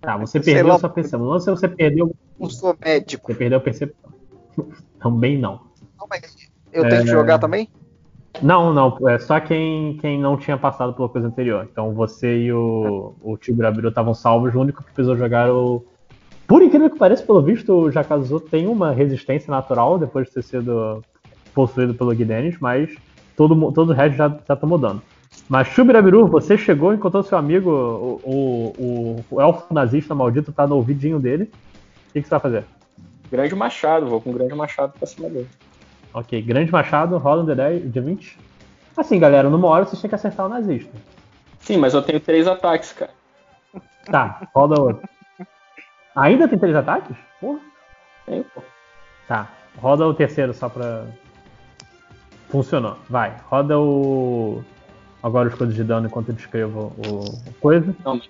Tá, 0.00 0.16
você 0.16 0.42
Sei 0.42 0.54
perdeu 0.54 0.72
lá. 0.72 0.78
sua 0.78 0.88
percepção. 0.88 1.20
Não 1.30 1.38
se 1.40 1.50
você 1.50 1.68
perdeu. 1.68 2.14
Não 2.38 2.48
sou 2.50 2.76
médico. 2.82 3.26
Você 3.32 3.38
perdeu 3.38 3.58
a 3.58 3.60
percepção. 3.60 4.10
Também 5.00 5.38
não. 5.38 5.60
Eu 6.72 6.88
tenho 6.88 7.02
que 7.04 7.08
É. 7.10 7.12
jogar 7.12 7.38
também? 7.38 7.68
Não, 8.42 8.72
não. 8.74 8.98
É 9.08 9.18
só 9.18 9.38
quem, 9.40 9.96
quem 9.98 10.18
não 10.18 10.36
tinha 10.36 10.56
passado 10.58 10.92
pela 10.94 11.08
coisa 11.08 11.28
anterior. 11.28 11.68
Então 11.70 11.94
você 11.94 12.36
e 12.44 12.52
o, 12.52 13.14
o 13.22 13.36
Tibirabiru 13.36 13.88
estavam 13.90 14.12
salvos. 14.12 14.54
O 14.54 14.60
único 14.60 14.82
que 14.82 14.92
precisou 14.92 15.16
jogar 15.16 15.50
o. 15.52 15.84
Por 16.46 16.62
incrível 16.62 16.90
que 16.90 16.98
pareça, 16.98 17.24
pelo 17.24 17.42
visto, 17.42 17.72
o 17.72 17.90
Jakazu 17.90 18.38
tem 18.40 18.66
uma 18.66 18.92
resistência 18.92 19.50
natural 19.50 19.98
depois 19.98 20.26
de 20.28 20.34
ter 20.34 20.42
sido 20.42 21.02
possuído 21.54 21.94
pelo 21.94 22.14
Guidenis, 22.14 22.58
mas 22.60 22.94
todo, 23.36 23.72
todo 23.72 23.90
o 23.90 23.92
resto 23.94 24.16
já, 24.16 24.38
já 24.46 24.54
tomou 24.56 24.76
dano. 24.78 25.02
Mas 25.48 25.68
Chubirabiru, 25.68 26.26
você 26.26 26.56
chegou, 26.56 26.92
encontrou 26.94 27.22
seu 27.22 27.36
amigo, 27.38 27.70
o, 27.70 28.20
o, 28.78 29.24
o- 29.30 29.40
elfo 29.40 29.72
nazista 29.72 30.14
maldito, 30.14 30.52
tá 30.52 30.66
no 30.66 30.76
ouvidinho 30.76 31.18
dele. 31.18 31.44
O 31.44 32.12
que, 32.12 32.20
que 32.22 32.28
você 32.28 32.30
vai 32.30 32.40
fazer? 32.40 32.64
Grande 33.30 33.54
machado, 33.54 34.06
vou 34.06 34.20
com 34.20 34.32
grande 34.32 34.54
machado 34.54 34.92
pra 34.98 35.06
cima 35.06 35.28
dele. 35.28 35.48
Ok, 36.12 36.40
grande 36.42 36.70
machado, 36.70 37.16
rola 37.18 37.42
um 37.42 37.46
D10, 37.46 37.90
D20. 37.90 38.36
Assim, 38.96 39.18
galera, 39.18 39.50
numa 39.50 39.66
hora 39.68 39.84
vocês 39.84 40.00
têm 40.00 40.08
que 40.08 40.14
acertar 40.14 40.46
o 40.46 40.48
nazista. 40.48 40.92
Sim, 41.58 41.78
mas 41.78 41.94
eu 41.94 42.02
tenho 42.02 42.20
três 42.20 42.46
ataques, 42.46 42.92
cara. 42.92 43.10
Tá, 44.04 44.46
roda 44.54 44.80
outro. 44.80 45.08
Ainda 46.14 46.46
tem 46.48 46.58
três 46.58 46.74
ataques? 46.76 47.16
Porra. 47.40 47.58
Tenho, 48.26 48.44
pô. 48.54 48.62
Tá, 49.28 49.48
roda 49.78 50.06
o 50.06 50.14
terceiro 50.14 50.52
só 50.54 50.68
pra. 50.68 51.04
Funcionou, 52.48 52.96
vai. 53.08 53.34
Roda 53.48 53.78
o. 53.78 54.62
Agora 55.22 55.48
os 55.48 55.54
coisas 55.54 55.74
de 55.74 55.82
dano 55.82 56.06
enquanto 56.06 56.28
eu 56.28 56.34
descrevo 56.34 56.92
o 56.98 57.24
o 57.48 57.54
coisa. 57.60 57.94
Não, 58.04 58.20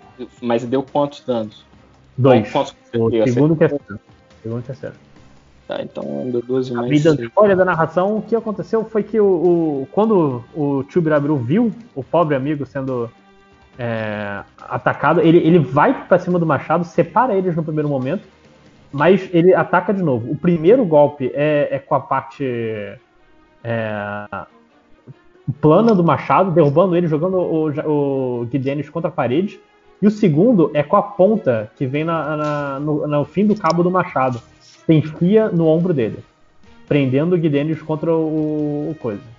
mas 0.40 0.64
deu 0.64 0.82
quantos 0.82 1.20
danos? 1.24 1.64
Dois. 2.16 2.50
Quantos 2.50 2.72
que 2.90 2.96
O 2.98 3.10
segundo 3.26 3.50
e 3.50 3.54
o 3.54 3.56
terceiro. 3.56 4.00
Segundo 4.42 4.60
e 4.60 4.62
terceiro. 4.62 4.94
Tá, 5.66 5.82
então 5.82 6.30
deu 6.30 6.42
12 6.42 6.72
A 6.72 6.76
mais. 6.76 6.90
vida 6.90 7.14
seis. 7.16 7.28
spoiler 7.28 7.56
da 7.56 7.64
narração, 7.64 8.18
o 8.18 8.22
que 8.22 8.36
aconteceu 8.36 8.84
foi 8.84 9.02
que 9.02 9.18
o, 9.18 9.24
o- 9.26 9.88
quando 9.92 10.44
o 10.54 10.84
tio 10.84 11.00
Birabiru 11.02 11.36
viu 11.38 11.72
o 11.94 12.04
pobre 12.04 12.36
amigo 12.36 12.64
sendo 12.66 13.10
é, 13.78 14.42
atacado, 14.68 15.20
ele, 15.20 15.38
ele 15.38 15.58
vai 15.58 16.06
pra 16.06 16.18
cima 16.18 16.38
do 16.38 16.46
machado, 16.46 16.84
separa 16.84 17.34
eles 17.34 17.56
no 17.56 17.62
primeiro 17.62 17.88
momento, 17.88 18.22
mas 18.92 19.28
ele 19.32 19.54
ataca 19.54 19.92
de 19.92 20.02
novo. 20.02 20.30
O 20.30 20.36
primeiro 20.36 20.84
golpe 20.84 21.30
é, 21.34 21.68
é 21.70 21.78
com 21.78 21.94
a 21.94 22.00
parte 22.00 22.44
é, 23.64 24.26
plana 25.60 25.94
do 25.94 26.04
machado, 26.04 26.50
derrubando 26.50 26.96
ele, 26.96 27.06
jogando 27.06 27.36
o, 27.38 28.40
o 28.42 28.48
Gidenis 28.50 28.88
contra 28.88 29.08
a 29.08 29.12
parede. 29.12 29.58
E 30.00 30.06
o 30.06 30.10
segundo 30.10 30.70
é 30.74 30.82
com 30.82 30.96
a 30.96 31.02
ponta 31.02 31.70
que 31.76 31.86
vem 31.86 32.04
na- 32.04 32.36
na- 32.36 32.80
no, 32.80 33.06
no 33.06 33.24
fim 33.24 33.46
do 33.46 33.54
cabo 33.56 33.82
do 33.82 33.90
machado. 33.90 34.40
Você 34.60 34.92
enfia 34.92 35.48
no 35.48 35.66
ombro 35.66 35.94
dele, 35.94 36.18
prendendo 36.86 37.34
o 37.34 37.38
Gidenis 37.40 37.80
contra 37.80 38.12
o, 38.12 38.90
o 38.90 38.96
coisa. 39.00 39.33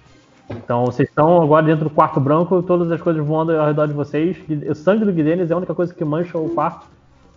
Então 0.50 0.86
vocês 0.86 1.10
estão 1.10 1.42
agora 1.42 1.66
dentro 1.66 1.86
do 1.86 1.90
quarto 1.90 2.20
branco, 2.20 2.62
todas 2.62 2.92
as 2.92 3.02
coisas 3.02 3.26
voando 3.26 3.52
ao 3.58 3.66
redor 3.68 3.88
de 3.88 3.94
vocês. 3.94 4.38
O 4.70 4.76
sangue 4.76 5.04
do 5.06 5.12
Gidenis 5.14 5.50
é 5.50 5.54
a 5.54 5.58
única 5.58 5.74
coisa 5.74 5.94
que 5.94 6.06
mancha 6.06 6.38
o 6.38 6.50
quarto. 6.50 6.86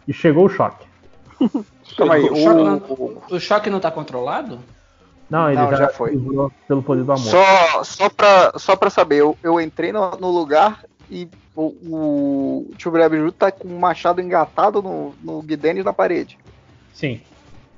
E 0.06 0.12
chegou 0.12 0.46
o 0.46 0.48
choque. 0.48 0.86
Calma 1.96 2.14
aí, 2.14 2.24
o, 2.24 2.36
choque 2.36 2.60
o- 2.60 2.64
não, 2.64 3.36
o 3.36 3.40
choque 3.40 3.70
não 3.70 3.80
tá 3.80 3.90
controlado? 3.90 4.58
Não, 5.30 5.50
ele 5.50 5.60
Não, 5.60 5.70
já, 5.70 5.76
já 5.76 5.88
foi. 5.88 6.18
pelo 6.66 6.82
poder 6.82 7.04
do 7.04 7.12
amor. 7.12 7.24
Só, 7.24 7.84
só, 7.84 8.08
pra, 8.08 8.52
só 8.56 8.74
pra 8.76 8.88
saber, 8.90 9.16
eu, 9.16 9.36
eu 9.42 9.60
entrei 9.60 9.92
no, 9.92 10.12
no 10.12 10.30
lugar 10.30 10.84
e 11.10 11.28
o, 11.54 11.66
o 11.86 12.70
tio 12.78 12.90
Brabiju 12.90 13.30
tá 13.32 13.52
com 13.52 13.68
um 13.68 13.78
machado 13.78 14.20
engatado 14.22 14.80
no, 14.82 15.14
no 15.22 15.42
Guidenis 15.42 15.84
na 15.84 15.92
parede. 15.92 16.38
Sim. 16.94 17.20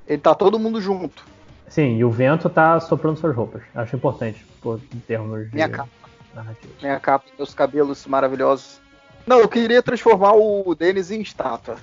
Ele 0.07 0.21
tá 0.21 0.33
todo 0.33 0.57
mundo 0.59 0.79
junto. 0.79 1.25
Sim, 1.71 1.95
e 1.95 2.03
o 2.03 2.11
vento 2.11 2.49
tá 2.49 2.77
soprando 2.81 3.17
suas 3.17 3.33
roupas. 3.33 3.61
Acho 3.73 3.95
importante, 3.95 4.45
por, 4.61 4.77
em 4.93 4.99
termos 4.99 5.49
de 5.49 5.55
Minha 5.55 5.69
capa. 5.69 5.89
narrativa. 6.35 6.73
Minha 6.81 6.99
capa, 6.99 7.25
meus 7.37 7.53
cabelos 7.53 8.05
maravilhosos. 8.05 8.81
Não, 9.25 9.39
eu 9.39 9.47
queria 9.47 9.81
transformar 9.81 10.33
o 10.33 10.75
Denis 10.75 11.11
em 11.11 11.21
estátua. 11.21 11.77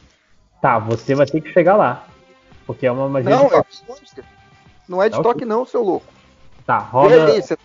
Tá, 0.60 0.78
você 0.78 1.14
vai 1.14 1.24
ter 1.24 1.40
que 1.40 1.50
chegar 1.54 1.74
lá. 1.76 2.06
Porque 2.66 2.86
é 2.86 2.92
uma 2.92 3.08
magia 3.08 3.30
Não, 3.30 3.46
de 3.48 3.54
é 3.54 3.56
toque. 3.56 4.22
Não 4.86 5.02
é 5.02 5.08
de 5.08 5.16
Tá 5.16 5.22
toque 5.22 5.44
não, 5.46 5.64
seu 5.64 5.82
louco. 5.82 6.06
Tá, 6.66 6.78
roda. 6.80 7.32
Aí, 7.32 7.40
você- 7.40 7.56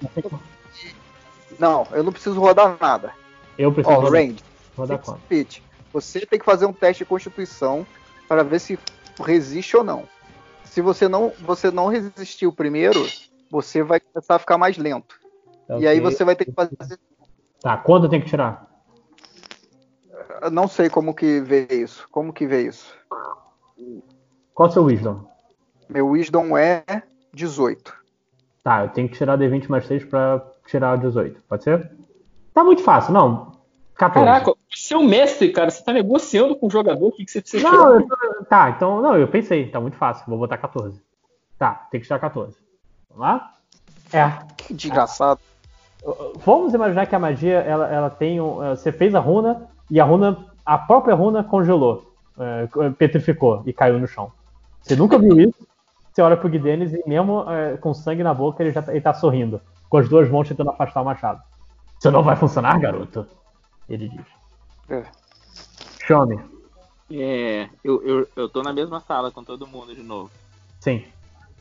Não, 1.60 1.86
eu 1.92 2.04
não 2.04 2.12
preciso 2.14 2.40
rodar 2.40 2.78
nada. 2.80 3.12
Eu 3.58 3.70
preciso 3.74 3.98
Ó, 3.98 4.00
rodar. 4.00 4.22
Range, 4.22 4.40
Rodar 4.78 4.98
quanto? 5.00 5.22
Você 5.92 6.26
tem 6.26 6.40
que 6.40 6.46
fazer 6.46 6.66
um 6.66 6.74
teste 6.74 7.04
de 7.04 7.10
constituição 7.10 7.86
para 8.30 8.44
ver 8.44 8.60
se 8.60 8.80
resiste 9.26 9.76
ou 9.76 9.84
não. 9.84 10.06
Se 10.74 10.82
você 10.82 11.08
não, 11.08 11.32
você 11.42 11.70
não 11.70 11.86
resistir 11.86 12.48
o 12.48 12.52
primeiro, 12.52 13.06
você 13.48 13.84
vai 13.84 14.00
começar 14.00 14.38
a 14.38 14.40
ficar 14.40 14.58
mais 14.58 14.76
lento. 14.76 15.20
E 15.80 15.88
aí 15.88 16.00
você 16.00 16.24
vai 16.24 16.36
ter 16.36 16.46
que 16.46 16.52
fazer. 16.52 17.00
Tá, 17.62 17.78
quanto 17.78 18.06
eu 18.06 18.10
tenho 18.10 18.24
que 18.24 18.30
tirar? 18.30 18.68
eu 20.42 20.50
Não 20.50 20.68
sei 20.68 20.90
como 20.90 21.14
que 21.14 21.40
vê 21.42 21.68
isso. 21.70 22.08
Como 22.10 22.34
que 22.34 22.48
vê 22.48 22.64
isso? 22.64 22.92
Qual 24.56 24.66
é 24.68 24.72
o 24.72 24.74
seu 24.74 24.84
Wisdom? 24.86 25.24
Meu 25.88 26.08
Wisdom 26.08 26.58
é 26.58 26.84
18. 27.32 27.94
Tá, 28.64 28.82
eu 28.82 28.90
tenho 28.90 29.08
que 29.08 29.16
tirar 29.16 29.38
D20 29.38 29.70
mais 29.70 29.86
6 29.86 30.06
pra 30.06 30.44
tirar 30.66 30.98
o 30.98 31.02
18. 31.02 31.40
Pode 31.48 31.64
ser? 31.66 31.92
Tá 32.52 32.64
muito 32.64 32.82
fácil, 32.82 33.14
não. 33.14 33.52
14. 33.94 34.26
Caraca, 34.26 34.53
é 34.92 34.98
o 34.98 35.04
mestre, 35.04 35.52
cara. 35.52 35.70
Você 35.70 35.84
tá 35.84 35.94
negociando 35.94 36.56
com 36.56 36.68
o 36.68 36.72
jogador. 36.72 37.08
O 37.08 37.12
que, 37.12 37.26
que 37.26 37.32
você 37.32 37.42
precisa 37.42 37.70
Não, 37.70 38.00
eu 38.00 38.08
tá, 38.50 38.70
então, 38.70 39.02
não, 39.02 39.18
eu 39.18 39.28
pensei, 39.28 39.70
tá 39.70 39.80
muito 39.80 39.98
fácil, 39.98 40.26
vou 40.28 40.38
botar 40.38 40.58
14. 40.58 41.02
Tá, 41.58 41.88
tem 41.92 42.00
que 42.00 42.08
tirar 42.08 42.20
14. 42.20 42.58
Vamos 43.10 43.22
lá? 43.22 43.54
É. 44.12 44.32
Que 44.58 44.74
desgraçado. 44.74 45.40
Vamos 46.46 46.74
imaginar 46.74 47.06
que 47.06 47.16
a 47.16 47.20
magia, 47.20 47.60
ela, 47.60 47.88
ela 47.88 48.10
tem 48.10 48.42
um, 48.42 48.62
eh, 48.64 48.76
você 48.76 48.92
fez 48.92 49.16
a 49.16 49.20
runa 49.20 49.70
e 49.90 50.02
a 50.02 50.04
runa, 50.04 50.46
a 50.66 50.78
própria 50.78 51.16
runa 51.16 51.44
congelou, 51.44 52.14
eh, 52.38 52.68
petrificou 52.98 53.64
e 53.66 53.72
caiu 53.72 53.98
no 53.98 54.08
chão. 54.08 54.32
Você 54.82 54.98
nunca 54.98 55.18
viu 55.18 55.40
isso? 55.40 55.68
Você 56.12 56.22
olha 56.22 56.36
pro 56.36 56.50
Guidenis 56.50 56.94
e 56.94 57.02
mesmo 57.08 57.46
eh, 57.50 57.78
com 57.78 57.94
sangue 57.94 58.22
na 58.22 58.34
boca, 58.34 58.62
ele 58.62 58.74
já 58.74 58.82
tá, 58.82 58.92
ele 58.92 59.00
tá 59.00 59.14
sorrindo, 59.14 59.62
com 59.90 59.98
as 59.98 60.10
duas 60.10 60.30
mãos 60.30 60.48
tentando 60.48 60.72
afastar 60.72 61.02
o 61.02 61.06
machado. 61.06 61.42
Isso 61.98 62.12
não 62.12 62.22
vai 62.22 62.36
funcionar, 62.36 62.78
garoto? 62.80 63.26
Ele 63.88 64.10
diz. 64.10 64.43
É. 64.90 65.04
Chame. 66.06 66.40
É, 67.12 67.70
eu, 67.84 68.02
eu, 68.04 68.28
eu 68.36 68.50
tô 68.50 68.64
na 68.64 68.74
mesma 68.74 69.00
sala 69.00 69.32
com 69.32 69.44
todo 69.44 69.68
mundo 69.68 69.96
de 69.96 70.02
novo. 70.02 70.32
Sim. 70.80 71.06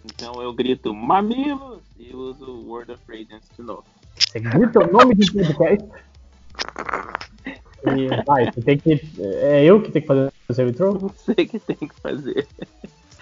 Então 0.04 0.42
eu 0.42 0.52
grito 0.52 0.94
mamilos 0.94 1.80
e 1.98 2.14
uso 2.14 2.44
o 2.44 2.68
Word 2.68 2.92
of 2.92 3.02
Radiance 3.08 3.48
de 3.56 3.62
novo. 3.62 3.84
Você 4.16 4.40
grita 4.40 4.80
o 4.80 4.92
nome 4.92 5.14
de 5.14 5.30
podcast. 5.32 5.88
E 7.84 8.24
vai, 8.24 8.44
você 8.46 8.62
tem 8.62 8.78
que. 8.78 9.00
É 9.18 9.64
eu 9.64 9.82
que 9.82 9.90
tenho 9.90 10.02
que 10.02 10.06
fazer 10.06 10.32
o 10.48 10.54
save 10.54 10.72
throw? 10.72 10.98
Você 10.98 11.34
que 11.34 11.58
tem 11.58 11.76
que 11.76 11.94
fazer. 12.00 12.46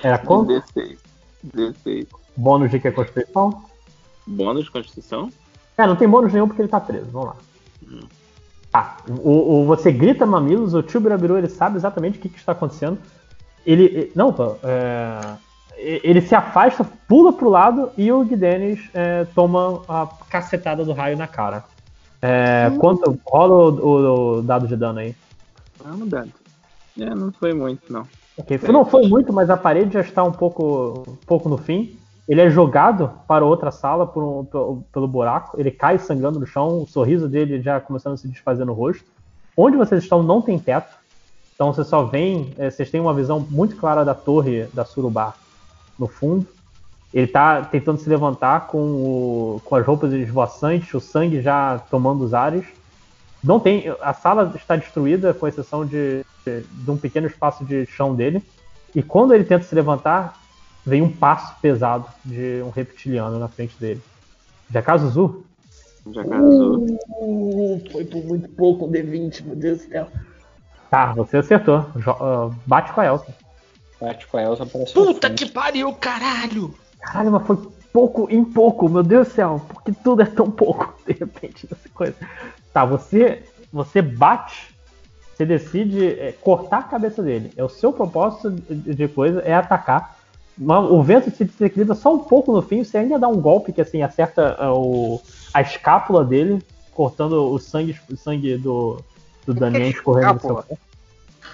Era 0.03 0.19
quanto? 0.19 0.49
16. 0.49 0.99
16. 1.43 2.07
Bônus 2.37 2.71
de 2.71 2.79
que 2.79 2.89
é 2.89 2.91
Constituição? 2.91 3.65
Bônus 4.27 4.65
de 4.65 4.71
Constituição? 4.71 5.33
É, 5.79 5.87
não 5.87 5.97
tem 5.97 6.07
bônus 6.07 6.35
nenhum 6.35 6.47
porque 6.47 6.61
ele 6.61 6.69
tá 6.69 6.79
preso. 6.79 7.07
Vamos 7.07 7.29
lá. 7.29 7.37
O, 9.25 9.63
o- 9.63 9.65
você 9.67 9.91
grita 9.91 10.25
mamilos, 10.25 10.75
o 10.75 10.83
tio 10.83 11.01
Birabiru 11.01 11.37
ele 11.37 11.49
sabe 11.49 11.77
exatamente 11.77 12.19
o 12.19 12.21
que, 12.21 12.29
que 12.29 12.39
está 12.39 12.53
acontecendo. 12.53 12.99
Ele. 13.67 13.85
ele- 13.85 14.13
Não, 14.15 14.35
é, 14.63 15.21
ele 15.77 16.21
se 16.21 16.35
afasta, 16.35 16.85
pula 17.09 17.33
pro 17.33 17.49
lado 17.49 17.91
e 17.97 18.13
o 18.13 18.23
Guidenis 18.25 18.81
é, 18.93 19.25
toma 19.35 19.83
a 19.89 20.07
cacetada 20.29 20.85
do 20.85 20.93
raio 20.93 21.17
na 21.17 21.27
cara. 21.27 21.65
É, 22.23 22.71
Quanto. 22.79 23.19
Rola 23.27 23.55
o, 23.55 23.87
o- 23.87 24.39
o 24.39 24.43
dado 24.43 24.69
de 24.69 24.77
dano 24.77 24.99
aí. 24.99 25.15
Vamos 25.83 26.09
dando. 26.09 26.33
É, 26.99 27.15
não 27.15 27.33
foi 27.33 27.55
muito, 27.55 27.91
não. 27.91 28.07
Ok, 28.37 28.61
não 28.69 28.85
foi 28.85 29.07
muito, 29.09 29.33
mas 29.33 29.49
a 29.51 29.57
parede 29.57 29.95
já 29.95 30.01
está 30.01 30.23
um 30.23 30.33
pouco, 30.33 31.05
um 31.09 31.17
pouco 31.27 31.49
no 31.49 31.57
fim. 31.59 31.97
Ele 32.31 32.41
é 32.43 32.49
jogado 32.49 33.11
para 33.27 33.45
outra 33.45 33.73
sala 33.73 34.07
por 34.07 34.23
um- 34.23 34.83
pelo, 34.93 35.09
buraco. 35.09 35.59
Ele 35.61 35.69
cai 35.73 35.99
sangrando 35.99 36.39
no 36.39 36.47
chão, 36.47 36.83
o 36.83 36.87
sorriso 36.87 37.29
dele 37.29 37.61
já 37.61 37.81
começando 37.81 38.13
a 38.13 38.17
se 38.17 38.29
desfazer 38.29 38.65
no 38.65 38.73
rosto. 38.73 39.05
Onde 39.57 39.77
vocês 39.77 40.01
estão 40.05 40.23
não 40.23 40.41
tem 40.41 40.57
teto. 40.57 40.95
Então 41.57 41.75
vocês 41.75 41.89
só 41.89 42.05
veem, 42.05 42.55
eh, 42.57 42.71
vocês 42.71 42.89
têm 42.89 43.01
uma 43.01 43.13
visão 43.13 43.45
muito 43.51 43.75
clara 43.75 44.05
da 44.05 44.15
torre 44.15 44.69
da 44.73 44.85
Surubá 44.85 45.35
no 45.99 46.07
fundo. 46.07 46.47
Ele 47.13 47.25
está 47.27 47.63
tentando 47.63 47.99
se 47.99 48.09
levantar 48.09 48.69
com, 48.69 48.79
o- 48.79 49.61
com 49.65 49.75
as 49.75 49.85
roupas 49.85 50.13
esvoaçantes, 50.13 50.95
o 50.95 51.01
sangue 51.01 51.43
já 51.43 51.81
tomando 51.91 52.23
os 52.23 52.33
ares. 52.33 52.65
Não 53.43 53.59
tem. 53.59 53.93
A 54.01 54.15
sala 54.15 54.53
está 54.55 54.77
destruída, 54.77 55.35
com 55.35 55.49
exceção 55.49 55.85
de, 55.85 56.25
de, 56.47 56.61
de 56.63 56.91
um 56.93 56.97
pequeno 56.97 57.27
espaço 57.27 57.65
de 57.65 57.87
chão 57.87 58.15
dele. 58.15 58.41
E 58.95 59.03
quando 59.03 59.35
ele 59.35 59.43
tenta 59.43 59.65
se 59.65 59.75
levantar, 59.75 60.39
vem 60.85 61.03
um 61.03 61.11
passo 61.11 61.55
pesado 61.61 62.07
de 62.25 62.63
um 62.65 62.71
reptiliano 62.71 63.39
na 63.39 63.49
frente 63.49 63.77
dele. 63.79 64.03
Jakazuzu? 64.73 65.45
Jakazuzu. 66.13 66.99
Uh, 67.21 67.83
foi 67.91 68.05
por 68.05 68.25
muito 68.25 68.49
pouco 68.51 68.87
um 68.87 68.91
D20, 68.91 69.45
meu 69.45 69.57
Deus 69.57 69.79
do 69.79 69.89
céu. 69.89 70.09
Tá, 70.91 71.13
você 71.13 71.37
acertou. 71.37 71.87
Jo- 71.97 72.11
ah, 72.21 72.51
bate 72.67 72.93
com 72.93 73.01
a 73.01 73.07
Elsa. 73.07 73.35
Bate 74.01 74.27
com 74.27 74.39
a 74.39 74.43
Elsa 74.43 74.67
parece 74.67 74.93
Puta 74.95 75.31
que 75.31 75.47
pariu, 75.47 75.93
caralho! 75.93 76.75
Caralho, 77.01 77.33
mas 77.33 77.47
foi 77.47 77.59
pouco 77.93 78.27
em 78.31 78.45
pouco, 78.45 78.89
meu 78.89 79.03
Deus 79.03 79.29
do 79.29 79.35
céu. 79.35 79.63
Porque 79.69 79.93
tudo 79.93 80.23
é 80.23 80.27
tão 80.27 80.51
pouco, 80.51 80.95
de 81.07 81.13
repente, 81.13 81.69
nessa 81.71 81.89
coisa. 81.91 82.15
Tá, 82.73 82.85
você, 82.85 83.45
você 83.73 84.01
bate, 84.03 84.75
você 85.35 85.45
decide 85.45 86.09
é, 86.09 86.33
cortar 86.41 86.79
a 86.79 86.85
cabeça 86.85 87.23
dele. 87.23 87.53
É 87.57 87.63
o 87.63 87.69
seu 87.69 87.93
propósito 87.93 88.51
de 88.51 88.95
de 88.95 89.09
coisa, 89.09 89.41
é 89.43 89.55
atacar. 89.55 90.19
O 90.63 91.03
vento 91.03 91.35
se 91.35 91.45
desequilibra 91.45 91.95
só 91.95 92.15
um 92.15 92.19
pouco 92.19 92.53
no 92.53 92.61
fim, 92.61 92.85
você 92.85 92.99
ainda 92.99 93.19
dá 93.19 93.27
um 93.27 93.41
golpe 93.41 93.73
que 93.73 93.81
assim 93.81 94.03
acerta 94.03 94.57
ah, 94.59 94.75
o, 94.75 95.19
a 95.55 95.63
escápula 95.63 96.23
dele, 96.23 96.63
cortando 96.93 97.51
o 97.51 97.59
sangue, 97.59 97.99
o 98.11 98.17
sangue 98.17 98.59
do, 98.59 99.01
do 99.47 99.55
Damian 99.55 99.89
escorrendo 99.89 100.35
no 100.35 100.41
seu 100.41 100.57
pé. 100.57 100.77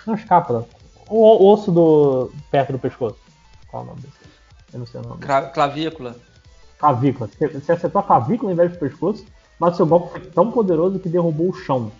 Não, 0.05 0.15
escápula. 0.15 0.67
O, 1.09 1.19
o 1.19 1.53
osso 1.53 1.71
do. 1.71 2.33
perto 2.51 2.73
do 2.73 2.81
pescoço. 2.81 3.17
Qual 3.69 3.83
é 3.83 3.87
o 3.87 3.89
nome 3.91 4.01
desse? 4.01 4.17
Eu 4.73 4.81
não 4.81 4.87
sei 4.87 5.01
o 5.01 5.05
nome. 5.05 5.21
Cra- 5.21 5.51
clavícula. 5.51 6.17
Clavícula. 6.77 7.31
Você, 7.31 7.49
você 7.49 7.73
acertou 7.73 8.01
a 8.01 8.05
clavícula 8.05 8.51
em 8.51 8.57
vez 8.57 8.73
do 8.73 8.79
pescoço, 8.79 9.25
mas 9.57 9.75
o 9.75 9.77
seu 9.77 9.87
golpe 9.87 10.11
foi 10.11 10.21
tão 10.23 10.51
poderoso 10.51 10.99
que 10.99 11.09
derrubou 11.09 11.51
o 11.51 11.55
chão 11.55 11.93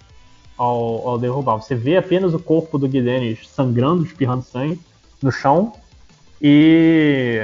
ao, 0.59 1.09
ao 1.09 1.19
derrubar. 1.19 1.57
Você 1.57 1.77
vê 1.77 1.97
apenas 1.97 2.35
o 2.35 2.39
corpo 2.41 2.79
do 2.79 2.89
Guidenis 2.89 3.49
sangrando, 3.49 4.05
espirrando 4.05 4.43
sangue 4.43 4.81
no 5.23 5.31
chão 5.31 5.73
e, 6.41 7.41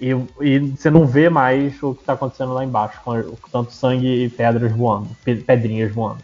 e, 0.00 0.10
e 0.40 0.58
você 0.70 0.90
não 0.90 1.06
vê 1.06 1.28
mais 1.28 1.80
o 1.82 1.94
que 1.94 2.00
está 2.00 2.12
acontecendo 2.14 2.52
lá 2.54 2.64
embaixo, 2.64 3.00
com 3.04 3.22
com 3.22 3.48
tanto 3.50 3.72
sangue 3.72 4.24
e 4.24 4.28
pedras 4.28 4.72
voando, 4.72 5.08
pe- 5.24 5.36
pedrinhas 5.36 5.92
voando. 5.92 6.18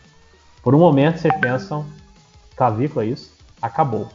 Por 0.62 0.74
um 0.74 0.78
momento 0.78 1.18
vocês 1.18 1.34
pensam, 1.40 1.84
clavícula 2.56 3.04
é 3.04 3.08
isso? 3.08 3.32
Acabou. 3.60 4.08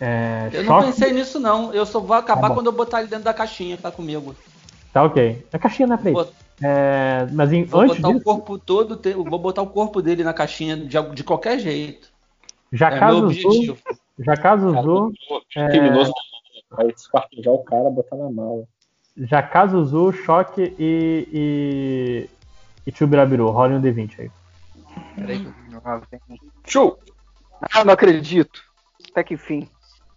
É, 0.00 0.48
Eu 0.52 0.62
não 0.64 0.80
choque- 0.80 0.86
pensei 0.86 1.12
nisso, 1.12 1.40
não. 1.40 1.72
Eu 1.74 1.84
só 1.84 1.98
vou 1.98 2.14
acabar 2.16 2.48
Tá 2.48 2.54
quando 2.54 2.66
eu 2.66 2.72
botar 2.72 3.00
ele 3.00 3.08
dentro 3.08 3.24
da 3.24 3.34
caixinha 3.34 3.76
que 3.76 3.82
tá 3.82 3.90
comigo. 3.90 4.34
Tá 4.92 5.02
ok. 5.02 5.44
A 5.52 5.58
caixinha 5.58 5.88
não 5.88 5.94
é 5.94 5.98
pra 5.98 6.10
isso. 6.10 6.32
É, 6.62 7.26
mas 7.32 7.52
em- 7.52 7.64
Vou 7.64 7.80
antes 7.82 7.96
botar 7.96 8.08
o 8.08 8.12
disso, 8.12 8.24
corpo 8.24 8.58
todo, 8.58 9.00
vou 9.28 9.38
botar 9.38 9.62
o 9.62 9.66
corpo 9.66 10.00
dele 10.02 10.22
na 10.24 10.32
caixinha 10.32 10.76
de, 10.76 11.00
de 11.14 11.24
qualquer 11.24 11.58
jeito. 11.58 12.08
já 12.72 12.88
é 12.88 12.90
meu 12.92 13.00
caso 13.00 13.24
objetivo. 13.24 13.76
já 14.18 14.36
caso 14.36 14.70
Zu, 14.82 15.12
é, 15.56 15.68
Criminoso 15.68 16.12
vai 16.70 16.88
espartilhar 16.88 17.54
o 17.54 17.64
cara, 17.64 17.90
botar 17.90 18.16
na 18.16 18.30
mala. 18.30 18.64
já 19.16 19.42
caso 19.42 19.84
Zu, 19.84 20.12
Choque 20.12 20.74
e 20.78 21.28
e, 21.32 22.30
e 22.86 22.92
Tio 22.92 23.06
Birabiru, 23.06 23.50
rolem 23.50 23.78
um 23.78 23.82
D20 23.82 24.20
aí. 24.20 24.30
Show! 26.66 26.98
Ah, 27.72 27.84
não 27.84 27.92
acredito. 27.92 28.62
Até 29.10 29.24
que 29.24 29.34
enfim. 29.34 29.68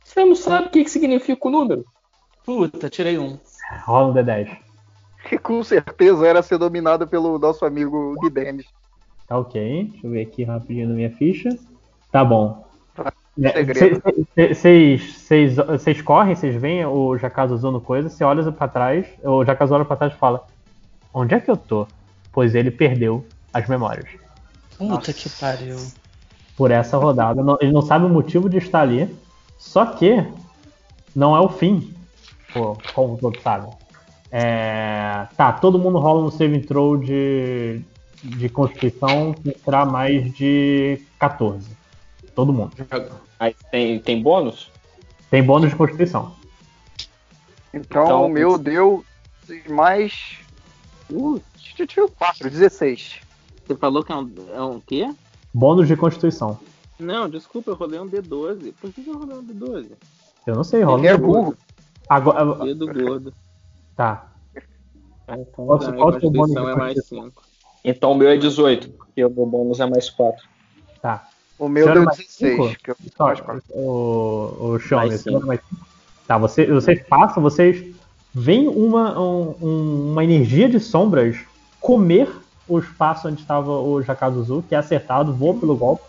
Você 0.04 0.26
não 0.26 0.36
sabe 0.36 0.68
o 0.68 0.70
que, 0.70 0.84
que 0.84 0.90
significa 0.90 1.48
o 1.48 1.52
número? 1.52 1.86
Puta, 2.44 2.90
tirei 2.90 3.18
um. 3.18 3.40
Rola 3.86 4.10
um 4.10 4.14
D10. 4.14 4.58
Que 5.28 5.38
com 5.38 5.64
certeza 5.64 6.28
era 6.28 6.42
ser 6.42 6.58
dominado 6.58 7.08
pelo 7.08 7.38
nosso 7.40 7.66
amigo 7.66 8.16
Guidenis. 8.20 8.66
Tá 9.28 9.38
ok. 9.38 9.90
Deixa 9.92 10.08
eu 10.08 10.12
ver 10.12 10.24
aqui 10.24 10.44
rapidinho 10.44 10.90
na 10.90 10.96
minha 10.96 11.12
ficha. 11.12 11.50
Tá 12.12 12.26
bom. 12.26 12.71
É. 13.40 13.64
Vocês 15.78 16.02
correm, 16.02 16.36
vocês 16.36 16.56
veem 16.56 16.86
o 16.86 17.18
Jakazu 17.18 17.54
usando 17.54 17.80
coisa, 17.80 18.10
você 18.10 18.24
olha 18.24 18.52
pra 18.52 18.68
trás, 18.68 19.08
o 19.24 19.46
Jakazu 19.46 19.74
olha 19.74 19.86
pra 19.86 19.96
trás 19.96 20.14
e 20.14 20.18
fala: 20.18 20.46
Onde 21.14 21.36
é 21.36 21.40
que 21.40 21.50
eu 21.50 21.58
tô? 21.58 21.88
Pois 22.32 22.56
ele 22.56 22.72
perdeu 22.72 23.26
as 23.54 23.68
memórias. 23.68 24.10
Puta 24.78 25.14
que 25.14 25.30
pariu. 25.30 25.78
por 26.58 26.72
essa 26.72 26.98
rodada. 26.98 27.42
Ele 27.62 27.72
não 27.72 27.82
sabe 27.82 28.06
o 28.06 28.10
motivo 28.10 28.50
de 28.50 28.58
estar 28.58 28.82
ali. 28.82 29.14
Só 29.58 29.86
que 29.86 30.26
não 31.16 31.36
é 31.36 31.40
o 31.40 31.50
fim. 31.50 31.94
Pô, 32.54 32.78
como 32.94 33.18
todos 33.18 33.42
sabem. 33.42 33.70
É, 34.32 35.28
tá, 35.36 35.52
todo 35.52 35.78
mundo 35.78 36.00
rola 36.00 36.22
no 36.22 36.32
saving 36.32 36.62
throw 36.62 36.98
de, 36.98 37.82
de 38.24 38.50
constituição 38.50 39.34
que 39.34 39.56
será 39.64 39.86
mais 39.86 40.34
de 40.34 41.02
14. 41.20 41.70
Todo 42.36 42.54
mundo. 42.54 42.74
Aí 43.40 43.56
tem, 43.72 44.00
tem 44.00 44.22
bônus? 44.22 44.70
Tem 45.30 45.44
bônus 45.44 45.70
de 45.70 45.76
constituição. 45.76 46.36
Então, 47.74 48.04
Então, 48.04 48.26
o 48.26 48.30
meu 48.30 48.58
deu 48.58 49.04
mais. 49.70 50.40
Uh, 51.10 51.42
4, 52.18 52.50
16. 52.50 53.20
Você 53.66 53.76
falou 53.76 54.04
que 54.04 54.12
é 54.12 54.16
um, 54.16 54.32
é 54.54 54.62
um 54.62 54.80
quê? 54.80 55.14
Bônus 55.54 55.88
de 55.88 55.96
constituição. 55.96 56.60
Não, 57.00 57.30
desculpa, 57.30 57.72
eu 57.72 57.76
rolei 57.76 58.00
um 58.00 58.08
D12. 58.10 58.74
Por 58.80 58.94
que 58.94 59.04
que 59.04 59.10
eu 59.10 59.18
rolei 59.18 59.38
um 59.38 59.44
D12? 59.44 59.92
Eu 60.46 60.56
não 60.56 60.64
sei, 60.64 60.84
rola. 60.84 61.00
Ele 61.00 61.08
é 61.08 61.16
um 61.16 61.20
burro. 61.20 61.58
Agora, 62.10 62.66
Dedo 62.66 62.88
gordo. 62.94 63.34
tá. 63.96 64.32
Então, 65.24 65.46
Qual- 65.66 65.80
Não, 65.80 65.94
qual 65.94 66.10
a 66.10 66.20
que 66.20 66.26
é 66.26 66.28
o 66.28 66.32
bônus 66.32 66.50
de 66.52 66.56
Constituição 66.56 66.70
é 66.70 66.76
mais 66.76 66.94
constituição? 66.96 67.26
5. 67.30 67.44
então 67.86 68.12
o 68.12 68.16
meu 68.16 68.30
é 68.30 68.38
18, 68.38 68.90
porque 68.92 69.24
o 69.26 69.30
meu 69.30 69.46
bônus 69.46 69.80
é 69.80 69.86
mais 69.86 70.10
4. 70.10 70.46
Tá. 71.02 71.28
O 71.62 71.70
meu 71.70 71.86
deu 71.94 72.04
mais 72.06 72.18
16. 72.18 72.56
cinco? 72.56 72.84
Que 72.84 72.90
eu 72.90 72.96
Só, 73.16 73.36
o, 73.70 74.56
o 74.74 74.80
Xiaomi, 74.80 75.10
Mais 75.10 75.26
manda 75.26 75.46
mais. 75.46 75.60
Tá, 76.28 76.36
você, 76.36 76.66
vocês 76.66 77.04
passam, 77.08 77.44
vocês 77.44 77.86
veem 78.34 78.68
uma, 78.68 79.20
um- 79.20 79.56
um- 79.62 80.12
uma 80.12 80.24
energia 80.24 80.68
de 80.68 80.80
sombras 80.80 81.38
comer 81.80 82.28
o 82.68 82.80
espaço 82.80 83.28
onde 83.28 83.42
estava 83.42 83.70
o 83.80 84.02
Jakazuzu, 84.02 84.64
que 84.68 84.74
é 84.74 84.78
acertado, 84.80 85.34
voa 85.36 85.54
pelo 85.54 85.76
golpe, 85.76 86.04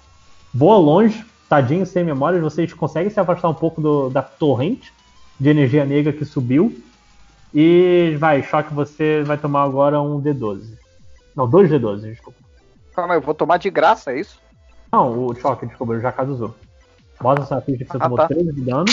voa 0.55 0.79
longe, 0.79 1.23
tadinho, 1.51 1.85
sem 1.85 2.03
memórias, 2.03 2.41
vocês 2.43 2.73
conseguem 2.73 3.11
se 3.11 3.21
afastar 3.21 3.51
um 3.51 3.55
pouco 3.55 3.79
do- 3.79 4.09
da 4.09 4.23
torrente 4.23 4.91
de 5.39 5.51
energia 5.51 5.85
negra 5.85 6.15
que 6.15 6.25
subiu. 6.25 6.75
E 7.55 8.17
vai, 8.19 8.43
choque, 8.43 8.73
você 8.73 9.23
vai 9.23 9.37
tomar 9.37 9.65
agora 9.65 10.01
um 10.01 10.19
D12. 10.19 10.79
Não, 11.37 11.47
dois 11.47 11.69
D12, 11.71 12.01
desculpa. 12.11 12.39
Calma, 12.95 13.15
eu 13.15 13.21
vou 13.21 13.35
tomar 13.35 13.59
de 13.59 13.69
graça, 13.69 14.13
é 14.13 14.21
isso? 14.21 14.41
Não, 14.93 15.27
o 15.27 15.35
choque, 15.35 15.67
desculpa, 15.67 15.95
o 15.95 16.01
Jakazuzu. 16.01 16.55
Bota 17.21 17.43
essa 17.43 17.61
ficha 17.61 17.85
que 17.85 17.91
você 17.91 17.97
Ah, 17.97 18.01
tomou 18.01 18.19
tá. 18.19 18.29
13 18.29 18.53
de 18.53 18.61
dano. 18.61 18.85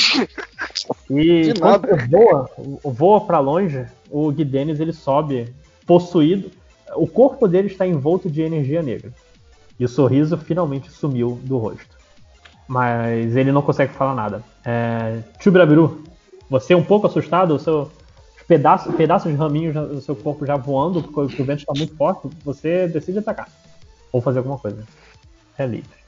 E 1.09 1.53
De 1.53 1.59
quando 1.59 1.87
você 1.87 2.07
voa, 2.07 2.49
voa 2.83 3.21
pra 3.21 3.39
longe, 3.39 3.85
o 4.09 4.31
Guidenis 4.31 4.79
ele 4.79 4.93
sobe 4.93 5.53
possuído. 5.85 6.51
O 6.95 7.07
corpo 7.07 7.47
dele 7.47 7.67
está 7.67 7.85
envolto 7.85 8.29
de 8.29 8.41
energia 8.41 8.83
negra. 8.83 9.11
E 9.79 9.83
o 9.83 9.89
sorriso 9.89 10.37
finalmente 10.37 10.91
sumiu 10.91 11.39
do 11.43 11.57
rosto. 11.57 11.97
Mas 12.67 13.35
ele 13.35 13.51
não 13.51 13.63
consegue 13.63 13.93
falar 13.93 14.13
nada. 14.13 14.43
É... 14.63 15.19
Você 16.49 16.73
é 16.73 16.77
um 16.77 16.83
pouco 16.83 17.07
assustado? 17.07 17.55
O 17.55 17.59
seu... 17.59 17.91
pedaços, 18.47 18.93
pedaços 18.95 19.31
de 19.31 19.37
raminhos 19.37 19.75
no 19.75 20.01
seu 20.01 20.15
corpo 20.15 20.45
já 20.45 20.55
voando, 20.55 21.01
porque 21.01 21.41
o 21.41 21.45
vento 21.45 21.59
está 21.61 21.73
muito 21.75 21.95
forte, 21.95 22.29
você 22.45 22.87
decide 22.87 23.19
atacar. 23.19 23.49
Ou 24.11 24.21
fazer 24.21 24.37
alguma 24.39 24.57
coisa. 24.59 24.85
É 25.59 25.65
livre. 25.67 25.99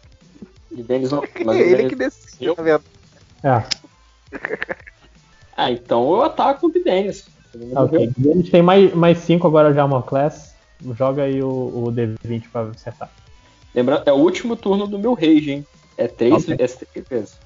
E 0.72 0.82
Denis 0.82 1.12
não. 1.12 1.24
É 1.36 1.44
mas 1.44 1.58
o 1.58 1.60
ele 1.60 1.76
Denis- 1.76 1.90
que 1.90 1.96
decide, 1.96 2.56
tá 2.56 2.64
vendo? 2.64 2.84
É, 3.44 3.64
Ah, 5.58 5.70
então 5.72 6.10
eu 6.14 6.22
ataco 6.24 6.68
o 6.68 6.72
Denis. 6.72 7.26
tá 7.74 7.84
ok. 7.84 8.10
Eles 8.26 8.50
têm 8.50 8.62
mais 8.64 8.86
5 8.90 8.98
mais 8.98 9.18
cinco 9.20 9.48
agora 9.48 9.74
de 9.74 9.80
Armor 9.80 10.04
Class. 10.04 10.56
Joga 10.98 11.24
aí 11.24 11.44
o, 11.44 11.48
o 11.50 11.92
D20 11.92 12.50
pra 12.52 12.62
acertar. 12.64 13.12
Lembrando, 13.76 14.04
é 14.08 14.12
o 14.12 14.16
último 14.16 14.56
turno 14.56 14.88
do 14.88 14.98
meu 14.98 15.14
rage, 15.14 15.52
hein? 15.52 15.68
É 15.98 16.08
três, 16.08 16.34
Ok. 16.34 16.54
é 16.58 16.68
três 16.68 17.08
vezes. 17.10 17.38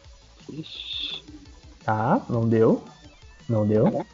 Tá, 1.84 2.22
não 2.30 2.48
deu. 2.48 2.84
Não 3.50 3.66
deu. 3.68 4.06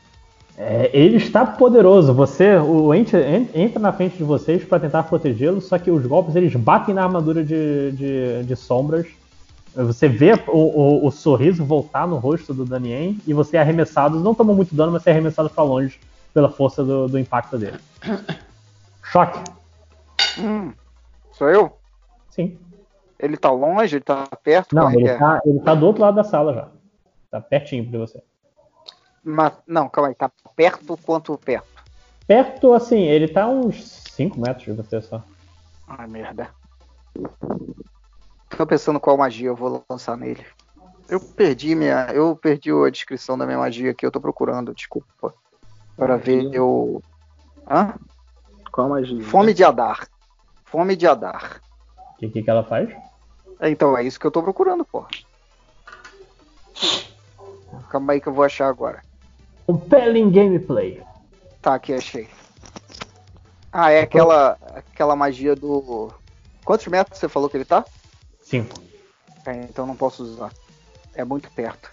É, 0.58 0.90
ele 0.94 1.18
está 1.18 1.46
poderoso. 1.46 2.14
Você, 2.14 2.56
o 2.58 2.94
ente 2.94 3.16
en- 3.16 3.50
entra 3.54 3.80
na 3.80 3.92
frente 3.92 4.18
de 4.18 4.24
vocês 4.24 4.64
para 4.64 4.80
tentar 4.80 5.04
protegê-lo, 5.04 5.60
só 5.62 5.78
que 5.80 5.90
os 5.90 6.06
golpes 6.06 6.36
eles 6.36 6.56
batem 6.56 6.94
na 6.94 7.04
armadura 7.04 7.44
de, 7.44 7.92
de, 7.94 8.44
de 8.44 8.56
sombras. 8.56 9.08
Você 9.74 10.08
vê 10.10 10.34
o, 10.48 10.58
o, 10.58 11.08
o 11.08 11.12
sorriso 11.12 11.64
voltar 11.64 12.06
no 12.06 12.18
rosto 12.18 12.54
do 12.54 12.66
Danien 12.66 13.18
e 13.26 13.34
você 13.34 13.58
é 13.58 13.62
arremessado. 13.62 14.20
Não 14.20 14.36
toma 14.36 14.54
muito 14.54 14.76
dano, 14.76 14.92
mas 14.92 15.02
você 15.04 15.10
é 15.10 15.14
arremessado 15.14 15.50
para 15.50 15.64
longe 15.64 16.00
pela 16.34 16.50
força 16.50 16.84
do, 16.84 17.08
do 17.08 17.18
impacto 17.18 17.58
dele. 17.58 17.80
Choque. 19.04 19.40
Hum, 20.38 20.74
sou 21.32 21.50
eu? 21.50 21.78
Sim. 22.30 22.58
Ele 23.18 23.38
tá 23.38 23.52
longe, 23.52 23.96
ele 23.96 24.04
tá 24.04 24.28
perto? 24.44 24.76
Não, 24.76 24.90
é 24.90 24.96
ele 24.96 25.08
é? 25.08 25.18
tá, 25.18 25.42
ele 25.46 25.60
tá 25.60 25.74
do 25.74 25.86
outro 25.86 26.02
lado 26.02 26.16
da 26.16 26.24
sala 26.24 26.54
já. 26.54 26.68
Tá 27.30 27.40
pertinho 27.40 27.86
de 27.86 27.98
você. 27.98 28.22
Mas, 29.24 29.54
não, 29.68 29.88
calma 29.88 30.10
aí, 30.10 30.16
tá 30.16 30.32
perto 30.56 30.98
quanto 30.98 31.38
perto? 31.38 31.68
Perto, 32.28 32.74
assim, 32.74 33.04
ele 33.04 33.28
tá 33.28 33.48
uns 33.48 33.84
5 34.12 34.40
metros 34.40 34.66
de 34.66 34.74
você 34.74 35.02
só. 35.02 35.24
Ai, 35.88 36.08
merda. 36.08 36.50
Tô 38.50 38.66
pensando 38.66 39.00
qual 39.00 39.18
magia 39.18 39.48
eu 39.48 39.56
vou 39.56 39.84
lançar 39.90 40.18
nele. 40.18 40.46
Eu 41.10 41.20
perdi 41.20 41.76
minha. 41.76 42.08
Eu 42.14 42.36
perdi 42.36 42.72
a 42.72 42.90
descrição 42.90 43.38
da 43.38 43.46
minha 43.46 43.58
magia 43.58 43.94
que 43.94 44.06
eu 44.06 44.12
tô 44.12 44.22
procurando, 44.22 44.74
desculpa. 44.74 45.34
Para 45.98 46.16
ver 46.16 46.50
eu. 46.54 47.04
Hã? 47.70 47.96
Qual 48.72 48.90
magia? 48.90 49.22
Fome 49.24 49.54
de 49.54 49.64
Adar. 49.64 50.08
Fome 50.66 50.96
de 50.96 51.06
Adar. 51.06 51.62
O 51.98 52.18
que, 52.18 52.30
que, 52.30 52.44
que 52.44 52.50
ela 52.50 52.64
faz? 52.64 52.90
É, 53.60 53.70
Então 53.70 53.98
é 53.98 54.04
isso 54.04 54.20
que 54.20 54.26
eu 54.26 54.32
tô 54.32 54.42
procurando, 54.42 54.86
porra. 54.86 55.10
Calma 57.90 58.14
aí 58.14 58.22
que 58.22 58.28
eu 58.28 58.34
vou 58.34 58.46
achar 58.46 58.68
agora. 58.68 59.02
Compelling 59.66 60.32
gameplay. 60.32 61.02
Tá, 61.62 61.76
aqui 61.76 61.94
achei. 61.94 62.28
Ah, 63.72 63.92
é 63.92 64.02
aquela, 64.02 64.58
aquela 64.76 65.16
magia 65.16 65.56
do. 65.56 66.12
Quantos 66.66 66.88
metros 66.88 67.20
você 67.20 67.28
falou 67.30 67.50
que 67.50 67.58
ele 67.58 67.66
tá? 67.66 67.86
5. 68.42 68.82
É, 69.46 69.54
então 69.70 69.86
não 69.86 69.96
posso 69.96 70.24
usar. 70.24 70.52
É 71.16 71.24
muito 71.24 71.50
perto. 71.52 71.90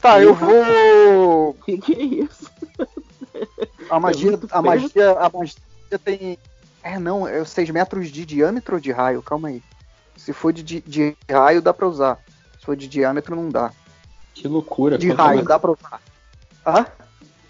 Tá, 0.00 0.20
eu 0.20 0.34
vou. 0.34 1.54
Que 1.64 1.78
que 1.78 1.92
é 1.94 2.02
isso? 2.02 2.50
A 3.90 3.98
magia, 3.98 4.32
muito 4.32 4.48
a 4.52 4.60
magia, 4.60 5.12
a 5.12 5.30
magia 5.30 5.56
tem. 6.04 6.36
É, 6.82 6.98
não, 6.98 7.26
é 7.26 7.42
6 7.44 7.70
metros 7.70 8.10
de 8.10 8.26
diâmetro 8.26 8.74
ou 8.74 8.80
de 8.80 8.90
raio? 8.92 9.22
Calma 9.22 9.48
aí. 9.48 9.62
Se 10.16 10.32
for 10.32 10.52
de, 10.52 10.80
de 10.82 11.16
raio, 11.30 11.62
dá 11.62 11.72
pra 11.72 11.86
usar. 11.88 12.18
Se 12.58 12.66
for 12.66 12.76
de 12.76 12.86
diâmetro, 12.88 13.34
não 13.36 13.48
dá. 13.48 13.72
Que 14.34 14.46
loucura. 14.46 14.98
De 14.98 15.10
raio, 15.10 15.36
mais- 15.36 15.46
dá 15.48 15.58
pra 15.58 15.70
usar. 15.70 16.00
Hã? 16.68 16.86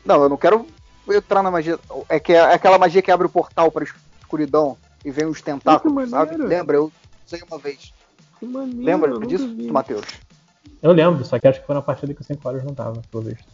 Não, 0.04 0.22
eu 0.22 0.28
não 0.28 0.36
quero 0.36 0.66
entrar 1.08 1.42
na 1.42 1.50
magia. 1.50 1.78
É, 2.08 2.20
que 2.20 2.32
é 2.32 2.40
aquela 2.40 2.78
magia 2.78 3.02
que 3.02 3.10
abre 3.10 3.26
o 3.26 3.30
portal 3.30 3.70
pra 3.70 3.84
escuridão 4.20 4.76
e 5.04 5.10
vem 5.10 5.26
os 5.26 5.42
tentáculos, 5.42 6.10
sabe? 6.10 6.36
Lembra? 6.36 6.76
Eu 6.76 6.92
usei 7.26 7.42
uma 7.48 7.58
vez. 7.58 7.92
Que 8.38 8.46
maneiro, 8.46 8.82
Lembra 8.82 9.26
disso, 9.26 9.48
vi. 9.54 9.70
Matheus? 9.70 10.06
Eu 10.80 10.92
lembro, 10.92 11.24
só 11.24 11.38
que 11.38 11.48
acho 11.48 11.60
que 11.60 11.66
foi 11.66 11.74
na 11.74 11.82
partida 11.82 12.14
que 12.14 12.20
o 12.20 12.24
5 12.24 12.48
horas 12.48 12.62
não 12.62 12.74
tava, 12.74 13.02
pelo 13.10 13.24
visto. 13.24 13.44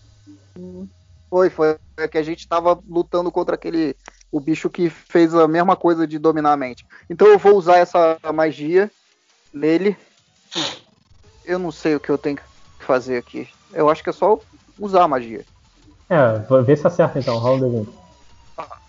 Foi, 1.31 1.49
foi. 1.49 1.77
É 1.97 2.07
que 2.07 2.19
a 2.19 2.23
gente 2.23 2.47
tava 2.47 2.79
lutando 2.89 3.33
contra 3.33 3.55
aquele. 3.55 3.97
O 4.31 4.41
bicho 4.41 4.69
que 4.69 4.91
fez 4.91 5.35
a 5.35 5.49
mesma 5.49 5.77
coisa 5.77 6.07
de 6.07 6.19
dominar 6.19 6.53
a 6.53 6.57
mente. 6.57 6.85
Então 7.09 7.27
eu 7.29 7.39
vou 7.39 7.57
usar 7.57 7.79
essa 7.79 8.19
magia 8.35 8.91
nele. 9.53 9.97
Eu 11.45 11.59
não 11.59 11.71
sei 11.71 11.95
o 11.95 12.01
que 12.01 12.11
eu 12.11 12.19
tenho 12.19 12.37
que 12.37 12.85
fazer 12.85 13.17
aqui. 13.17 13.49
Eu 13.73 13.89
acho 13.89 14.03
que 14.03 14.11
é 14.11 14.13
só 14.13 14.39
usar 14.79 15.05
a 15.05 15.09
magia. 15.09 15.45
É, 16.09 16.39
vou 16.49 16.63
ver 16.63 16.77
se 16.77 16.87
acerta 16.87 17.19
então, 17.19 17.39
rola 17.39 17.67
o 17.67 17.71
D20. 17.71 18.05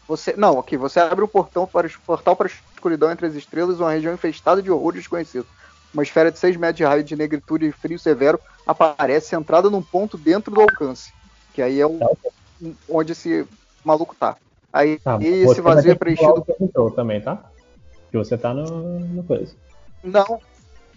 Você, 0.08 0.36
não, 0.38 0.60
aqui, 0.60 0.78
você 0.78 1.00
abre 1.00 1.24
o 1.24 1.28
portão 1.28 1.66
para, 1.66 1.90
portal 2.06 2.36
para 2.36 2.48
a 2.48 2.52
escuridão 2.76 3.12
entre 3.12 3.26
as 3.26 3.34
estrelas, 3.34 3.80
uma 3.80 3.92
região 3.92 4.14
infestada 4.14 4.62
de 4.62 4.70
horrores 4.70 5.00
desconhecidos. 5.00 5.48
Uma 5.92 6.04
esfera 6.04 6.32
de 6.32 6.38
6 6.38 6.56
metros 6.58 6.78
de 6.78 6.84
raio 6.84 7.04
de 7.04 7.16
negritude 7.16 7.66
e 7.66 7.72
frio 7.72 7.98
severo 7.98 8.40
aparece 8.68 9.30
centrada 9.30 9.70
num 9.70 9.82
ponto 9.82 10.18
dentro 10.18 10.54
do 10.54 10.62
alcance. 10.62 11.12
Que 11.54 11.62
aí 11.62 11.80
é 11.80 11.88
o, 11.88 12.00
onde 12.88 13.14
esse 13.14 13.48
maluco 13.84 14.16
tá. 14.16 14.36
Aí 14.72 15.00
Tá, 15.00 15.18
esse 15.22 15.62
vazio 15.62 15.94
é 15.94 15.96
preenchido. 15.96 16.46
entrou 16.60 16.92
também, 16.92 17.22
tá? 17.22 17.50
Que 18.12 18.18
você 18.18 18.38
tá 18.38 18.54
no, 18.54 19.00
no 19.00 19.24
coisa. 19.24 19.56
Não, 20.04 20.40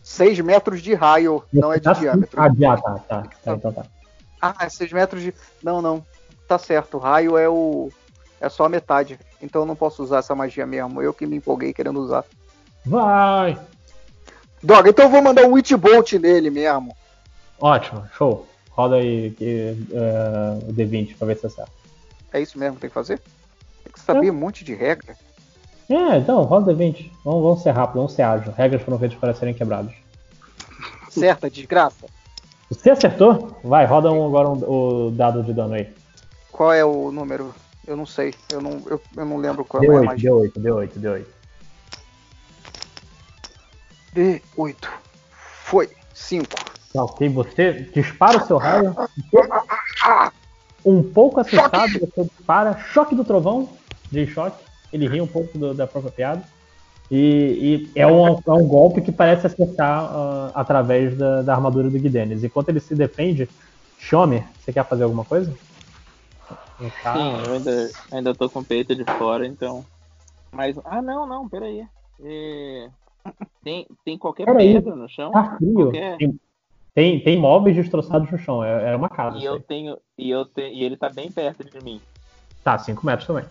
6 0.02 0.38
metros 0.40 0.82
de 0.82 0.92
raio, 0.92 1.42
não 1.50 1.72
é 1.72 1.78
de 1.78 1.84
Tá- 1.84 1.92
diâmetro. 1.92 2.40
Ah, 2.40 2.46
ah, 2.46 2.76
tá, 2.76 2.98
tá, 3.08 3.22
tá, 3.44 3.52
então 3.54 3.72
tá. 3.72 3.86
Ah, 4.40 4.54
é 4.60 4.68
6 4.68 4.92
metros 4.92 5.22
de. 5.22 5.34
Não, 5.62 5.82
não. 5.82 6.04
Tá 6.46 6.58
certo. 6.58 6.96
O 6.96 7.00
raio 7.00 7.36
é 7.36 7.48
o. 7.48 7.90
É 8.40 8.48
só 8.48 8.64
a 8.64 8.68
metade. 8.68 9.18
Então 9.42 9.62
eu 9.62 9.66
não 9.66 9.76
posso 9.76 10.02
usar 10.02 10.18
essa 10.18 10.34
magia 10.34 10.66
mesmo. 10.66 11.02
Eu 11.02 11.12
que 11.12 11.26
me 11.26 11.36
empolguei 11.36 11.72
querendo 11.72 12.00
usar. 12.00 12.24
Vai! 12.84 13.58
Droga, 14.62 14.90
então 14.90 15.04
eu 15.04 15.10
vou 15.10 15.22
mandar 15.22 15.44
um 15.44 15.52
Witch 15.52 15.72
Bolt 15.72 16.12
nele 16.14 16.50
mesmo. 16.50 16.96
Ótimo, 17.60 18.08
show. 18.16 18.46
Roda 18.70 18.96
aí 18.96 19.34
eh, 19.40 19.74
o 20.68 20.72
D20 20.72 21.16
pra 21.16 21.26
ver 21.26 21.36
se 21.36 21.46
acerta. 21.46 21.72
É 22.32 22.40
isso 22.40 22.58
mesmo 22.58 22.76
que 22.76 22.82
tem 22.82 22.90
que 22.90 22.94
fazer? 22.94 23.20
Tem 23.82 23.92
que 23.92 24.00
saber 24.00 24.30
um 24.30 24.34
monte 24.34 24.64
de 24.64 24.74
regra. 24.74 25.16
É, 25.88 26.18
então, 26.18 26.42
roda 26.42 26.72
o 26.72 26.76
D20. 26.76 27.10
Vamos, 27.24 27.42
vamos 27.42 27.62
ser 27.62 27.70
rápido, 27.70 27.96
vamos 27.96 28.12
ser 28.12 28.22
ágil. 28.22 28.52
Regras 28.52 28.82
foram 28.82 28.98
feitas 28.98 29.18
para 29.18 29.34
serem 29.34 29.54
quebradas. 29.54 29.92
Certa, 31.10 31.50
desgraça. 31.50 32.06
Você 32.70 32.90
acertou? 32.90 33.58
Vai, 33.64 33.86
roda 33.86 34.10
um, 34.12 34.26
agora 34.26 34.48
um- 34.48 35.06
o 35.06 35.10
dado 35.10 35.42
de 35.42 35.52
dano 35.54 35.74
aí. 35.74 35.88
Qual 36.52 36.72
é 36.72 36.84
o 36.84 37.10
número? 37.10 37.54
Eu 37.86 37.96
não 37.96 38.04
sei. 38.04 38.34
Eu 38.50 38.60
não, 38.60 38.82
eu, 38.86 39.00
eu 39.16 39.24
não 39.24 39.36
lembro 39.38 39.64
qual 39.64 39.82
é 39.82 39.86
a 39.86 39.90
D8, 39.90 40.04
magia. 40.04 40.30
D8, 40.30 40.52
D8, 40.58 40.90
D8. 40.98 41.26
D8. 44.14 44.88
Foi. 45.64 45.88
5. 46.14 46.46
Tá, 46.92 47.04
ok, 47.04 47.28
você 47.28 47.72
dispara 47.94 48.38
o 48.38 48.46
seu 48.46 48.56
raio. 48.58 48.94
Um 50.84 51.02
pouco 51.02 51.38
assustado, 51.40 51.92
você 52.00 52.24
dispara. 52.24 52.76
Choque 52.92 53.14
do 53.14 53.24
trovão, 53.24 53.68
de 54.10 54.26
choque. 54.26 54.62
Ele 54.92 55.06
ri 55.06 55.20
um 55.20 55.26
pouco 55.26 55.56
do- 55.56 55.74
da 55.74 55.86
própria 55.86 56.10
piada. 56.10 56.42
E, 57.10 57.88
e 57.94 57.98
é, 57.98 58.06
um, 58.06 58.34
é 58.34 58.52
um 58.52 58.66
golpe 58.66 59.00
que 59.00 59.10
parece 59.10 59.46
acertar 59.46 60.04
ah, 60.04 60.50
através 60.54 61.16
da, 61.16 61.42
da 61.42 61.54
armadura 61.54 61.88
do 61.88 61.98
Guidenes. 61.98 62.44
Enquanto 62.44 62.68
ele 62.68 62.80
se 62.80 62.94
defende, 62.94 63.48
Shomer, 63.98 64.44
você 64.60 64.72
quer 64.72 64.84
fazer 64.84 65.04
alguma 65.04 65.24
coisa? 65.24 65.54
Tá. 67.02 67.14
Sim, 67.14 67.42
eu 67.46 67.52
ainda, 67.54 67.90
ainda 68.12 68.34
tô 68.34 68.48
com 68.48 68.60
o 68.60 68.64
peito 68.64 68.94
de 68.94 69.04
fora, 69.04 69.46
então. 69.46 69.84
Mas. 70.52 70.78
Ah, 70.84 71.02
não, 71.02 71.26
não, 71.26 71.48
peraí. 71.48 71.84
É... 72.22 72.88
Tem, 73.62 73.86
tem 74.04 74.16
qualquer 74.16 74.46
Peraí, 74.46 74.74
pedra 74.74 74.94
no 74.94 75.08
chão? 75.08 75.30
Tá 75.30 75.56
frio. 75.56 75.74
Qualquer... 75.74 76.16
Tem, 76.16 76.40
tem, 76.94 77.20
tem 77.20 77.38
móveis 77.38 77.76
destroçados 77.76 78.30
no 78.30 78.38
chão. 78.38 78.62
É, 78.62 78.92
é 78.92 78.96
uma 78.96 79.08
casa. 79.08 79.38
E 79.38 79.44
eu 79.44 79.60
tenho. 79.60 79.98
E, 80.16 80.30
eu 80.30 80.44
te... 80.44 80.62
e 80.62 80.84
ele 80.84 80.96
tá 80.96 81.08
bem 81.08 81.30
perto 81.30 81.64
de 81.64 81.84
mim. 81.84 82.00
Tá, 82.62 82.78
5 82.78 83.04
metros 83.04 83.26
também. 83.26 83.44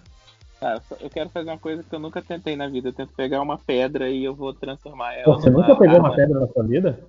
Tá, 0.60 0.82
eu 1.00 1.10
quero 1.10 1.30
fazer 1.30 1.50
uma 1.52 1.58
coisa 1.60 1.84
que 1.84 1.94
eu 1.94 2.00
nunca 2.00 2.22
tentei 2.22 2.56
na 2.56 2.68
vida. 2.68 2.90
Eu 2.90 2.94
tento 2.94 3.14
pegar 3.14 3.42
uma 3.42 3.58
pedra 3.60 4.10
e 4.10 4.24
eu 4.24 4.34
vou 4.34 4.54
transformar 4.54 5.14
ela. 5.14 5.26
Pô, 5.26 5.34
você 5.36 5.50
nunca 5.50 5.76
pegou 5.76 6.00
uma 6.00 6.08
arma. 6.10 6.16
pedra 6.16 6.40
na 6.40 6.48
sua 6.48 6.64
vida? 6.64 7.00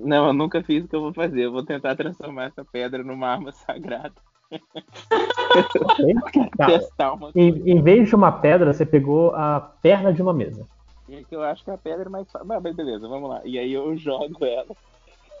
Não, 0.00 0.26
eu 0.28 0.32
nunca 0.32 0.62
fiz 0.62 0.84
o 0.84 0.88
que 0.88 0.96
eu 0.96 1.02
vou 1.02 1.12
fazer. 1.12 1.42
Eu 1.42 1.52
vou 1.52 1.62
tentar 1.64 1.94
transformar 1.96 2.44
essa 2.44 2.64
pedra 2.64 3.02
numa 3.04 3.28
arma 3.28 3.52
sagrada. 3.66 4.14
Ok. 4.50 6.14
Tá. 6.56 6.66
Testar 6.66 7.12
uma 7.14 7.30
Em, 7.34 7.48
em 7.68 7.82
vez 7.82 8.08
de 8.08 8.14
uma 8.14 8.30
pedra, 8.30 8.72
você 8.72 8.86
pegou 8.86 9.34
a 9.34 9.60
perna 9.82 10.12
de 10.12 10.22
uma 10.22 10.32
mesa. 10.32 10.64
E 11.08 11.16
é 11.16 11.22
que 11.24 11.34
eu 11.34 11.42
acho 11.42 11.64
que 11.64 11.70
a 11.70 11.76
pedra 11.76 12.04
é 12.06 12.08
mais 12.08 12.30
fácil. 12.30 12.46
Mas 12.46 12.62
mas 12.62 12.74
beleza, 12.76 13.08
vamos 13.08 13.28
lá. 13.28 13.40
E 13.44 13.58
aí 13.58 13.72
eu 13.72 13.96
jogo 13.96 14.44
ela 14.44 14.74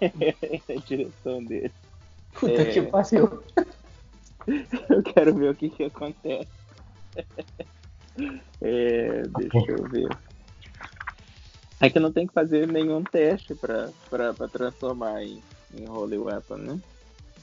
na 0.68 0.74
direção 0.84 1.42
dele. 1.44 1.72
Puta 2.34 2.62
É. 2.62 2.64
que 2.66 2.82
pariu. 2.82 3.42
Eu 4.90 5.02
quero 5.04 5.34
ver 5.34 5.50
o 5.50 5.54
que, 5.54 5.70
que 5.70 5.84
acontece. 5.84 6.48
É, 8.62 9.26
deixa 9.26 9.72
eu 9.72 9.82
ver. 9.88 10.08
É 11.80 11.90
que 11.90 11.98
não 12.00 12.12
tem 12.12 12.26
que 12.26 12.32
fazer 12.32 12.66
nenhum 12.66 13.02
teste 13.02 13.54
pra 13.54 13.90
transformar 14.50 15.22
em, 15.22 15.42
em 15.74 15.88
Holy 15.88 16.18
Weapon, 16.18 16.56
né? 16.56 16.80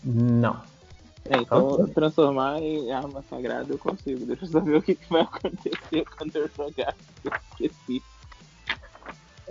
Não. 0.03 0.63
É, 1.25 1.37
então 1.37 1.87
transformar 1.93 2.59
em 2.59 2.91
arma 2.91 3.21
sagrada 3.29 3.71
eu 3.71 3.77
consigo. 3.77 4.25
Deixa 4.25 4.45
eu 4.45 4.49
saber 4.49 4.77
o 4.77 4.81
que, 4.81 4.95
que 4.95 5.09
vai 5.09 5.21
acontecer 5.31 6.05
quando 6.17 6.35
eu 6.35 6.49
jogar. 6.57 6.95
Eu 7.23 7.31
esqueci. 7.51 8.03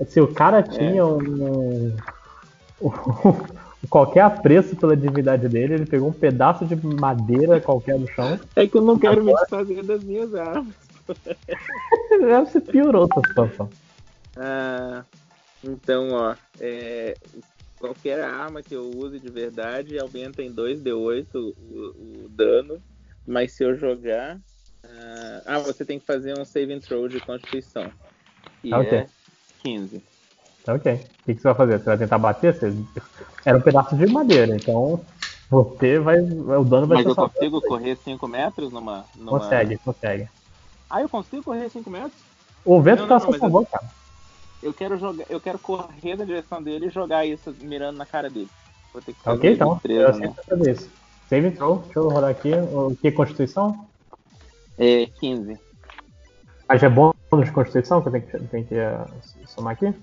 Se 0.06 0.20
o 0.20 0.32
cara 0.32 0.62
tinha 0.62 1.06
um, 1.06 1.94
um- 2.80 2.90
qualquer 3.88 4.20
apreço 4.20 4.76
pela 4.76 4.96
divindade 4.96 5.48
dele, 5.48 5.74
ele 5.74 5.86
pegou 5.86 6.08
um 6.08 6.12
pedaço 6.12 6.64
de 6.64 6.76
madeira 6.76 7.60
qualquer 7.60 7.98
no 7.98 8.08
chão. 8.08 8.38
É 8.54 8.66
que 8.66 8.76
eu 8.76 8.82
não 8.82 8.98
quero 8.98 9.24
me 9.24 9.34
desfazer 9.34 9.82
das 9.82 10.02
minhas 10.02 10.34
armas. 10.34 10.74
Você 12.46 12.60
piorou 12.60 13.08
a 13.10 13.26
situação. 13.26 13.70
Ah, 14.36 15.04
então, 15.64 16.12
ó, 16.12 16.34
é, 16.60 17.16
qualquer 17.78 18.20
arma 18.20 18.62
que 18.62 18.74
eu 18.74 18.90
use 18.90 19.18
de 19.18 19.30
verdade 19.30 19.98
aumenta 19.98 20.42
em 20.42 20.52
2d8 20.52 21.26
o, 21.34 22.24
o 22.24 22.28
dano, 22.28 22.82
mas 23.26 23.52
se 23.52 23.64
eu 23.64 23.74
jogar. 23.76 24.38
ah, 24.84 25.42
ah, 25.46 25.58
você 25.58 25.84
tem 25.84 25.98
que 25.98 26.06
fazer 26.06 26.38
um 26.38 26.44
saving 26.44 26.80
throw 26.80 27.08
de 27.08 27.18
constituição. 27.20 27.90
E 28.62 28.72
Ah, 28.72 28.80
ok. 28.80 28.98
é 28.98 29.06
15. 29.62 30.02
Tá 30.64 30.74
ok. 30.74 30.94
O 30.94 31.24
que, 31.26 31.34
que 31.34 31.40
você 31.40 31.48
vai 31.48 31.54
fazer? 31.54 31.78
Você 31.78 31.84
vai 31.84 31.98
tentar 31.98 32.18
bater? 32.18 32.54
Você... 32.54 32.74
Era 33.44 33.58
um 33.58 33.62
pedaço 33.62 33.96
de 33.96 34.06
madeira, 34.06 34.54
então 34.56 35.04
você 35.48 35.98
vai. 35.98 36.20
O 36.20 36.64
dano 36.64 36.86
vai 36.86 36.98
Mas 36.98 37.04
ser 37.04 37.10
eu 37.10 37.16
consigo 37.16 37.60
correr 37.62 37.96
5 37.96 38.28
metros 38.28 38.72
numa, 38.72 39.04
numa. 39.14 39.38
Consegue, 39.38 39.78
consegue. 39.78 40.28
Ah, 40.88 41.02
eu 41.02 41.08
consigo 41.08 41.42
correr 41.42 41.68
5 41.68 41.88
metros? 41.90 42.20
O 42.64 42.80
vento 42.82 43.00
Não, 43.02 43.08
tá 43.08 43.18
não, 43.18 43.30
mas 43.30 43.42
eu- 43.42 43.66
cara. 43.66 43.90
Eu 44.62 44.74
quero 44.74 44.98
jogar, 44.98 45.24
eu 45.30 45.40
quero 45.40 45.58
correr 45.58 46.16
na 46.16 46.24
direção 46.24 46.62
dele 46.62 46.86
e 46.86 46.90
jogar 46.90 47.24
isso 47.24 47.54
mirando 47.60 47.96
na 47.96 48.04
cara 48.04 48.28
dele. 48.28 48.50
Vou 48.92 49.00
ter 49.00 49.14
que 49.14 49.22
Tá 49.22 49.30
fazer 49.30 49.38
ok, 49.38 49.52
então. 49.52 49.72
destreza, 49.74 50.02
Eu 50.02 50.08
né? 50.08 50.26
aceito 50.26 50.44
fazer 50.46 50.70
isso. 50.72 50.92
Save 51.28 51.50
throw. 51.52 51.78
Deixa 51.78 51.98
eu 51.98 52.08
rodar 52.10 52.30
aqui. 52.30 52.52
O 52.52 52.94
que? 52.96 53.10
Constituição? 53.12 53.86
É 54.76 55.06
15. 55.06 55.58
Mas 56.68 56.82
é 56.82 56.88
bônus 56.88 57.14
de 57.44 57.52
Constituição 57.52 58.02
que 58.02 58.08
eu 58.08 58.12
tenho 58.12 58.26
que, 58.26 58.38
tenho 58.48 58.66
que 58.66 58.74
eh, 58.74 59.04
somar 59.46 59.72
aqui? 59.72 59.94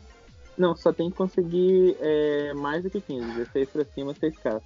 Não, 0.57 0.75
só 0.75 0.91
tem 0.91 1.09
que 1.09 1.17
conseguir 1.17 1.95
é, 2.01 2.53
mais 2.53 2.83
do 2.83 2.89
que 2.89 2.99
15. 2.99 3.25
16 3.33 3.69
pra 3.69 3.85
cima, 3.85 4.13
6k. 4.13 4.59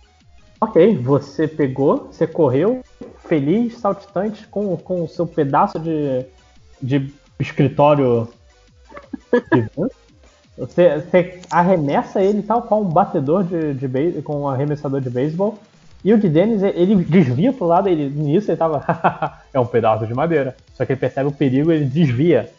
Ok, 0.62 0.96
você 0.98 1.48
pegou, 1.48 2.10
você 2.12 2.28
correu, 2.28 2.84
feliz, 3.26 3.78
saltitante, 3.80 4.46
com, 4.48 4.78
com 4.78 5.04
o 5.04 5.08
seu 5.08 5.26
pedaço 5.26 5.80
de, 5.80 6.26
de 6.82 7.12
escritório 7.40 8.28
de. 9.54 9.70
Você, 10.58 11.00
você 11.00 11.42
arremessa 11.50 12.22
ele 12.22 12.44
tal 12.44 12.62
qual 12.62 12.82
um 12.82 12.90
batedor 12.90 13.44
de, 13.44 13.74
de 13.74 13.88
base, 13.88 14.22
com 14.22 14.42
um 14.42 14.48
arremessador 14.48 15.02
de 15.02 15.10
beisebol. 15.10 15.58
E 16.04 16.14
o 16.14 16.20
de 16.20 16.30
Dennis, 16.30 16.62
ele 16.62 16.96
desvia 16.98 17.54
pro 17.54 17.66
lado, 17.66 17.88
ele, 17.88 18.10
nisso 18.10 18.52
ele 18.52 18.58
tava. 18.58 18.84
é 19.52 19.60
um 19.60 19.66
pedaço 19.66 20.06
de 20.06 20.14
madeira. 20.14 20.56
Só 20.76 20.86
que 20.86 20.92
ele 20.92 21.00
percebe 21.00 21.30
o 21.30 21.32
perigo, 21.32 21.72
ele 21.72 21.86
desvia. 21.86 22.52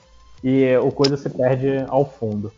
E 0.43 0.77
o 0.79 0.91
coisa 0.91 1.17
se 1.17 1.29
perde 1.29 1.85
ao 1.87 2.05
fundo. 2.05 2.51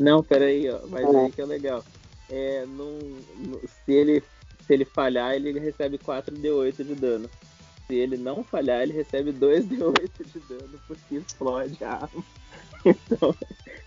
Não, 0.00 0.22
peraí, 0.22 0.68
ó. 0.70 0.78
Mas 0.88 1.14
aí 1.14 1.30
que 1.30 1.42
é 1.42 1.44
legal. 1.44 1.84
É, 2.30 2.64
num, 2.66 3.18
no- 3.38 3.60
se, 3.84 3.92
ele, 3.92 4.22
se 4.66 4.72
ele 4.72 4.84
falhar, 4.86 5.34
ele 5.34 5.58
recebe 5.60 5.98
4d8 5.98 6.82
de 6.82 6.94
dano. 6.94 7.28
Se 7.86 7.94
ele 7.96 8.16
não 8.16 8.42
falhar, 8.42 8.80
ele 8.82 8.94
recebe 8.94 9.30
2d8 9.32 10.10
de 10.24 10.38
dano, 10.48 10.80
porque 10.88 11.16
explode 11.16 11.84
a 11.84 11.92
arma. 11.92 12.24
Então, 12.82 13.34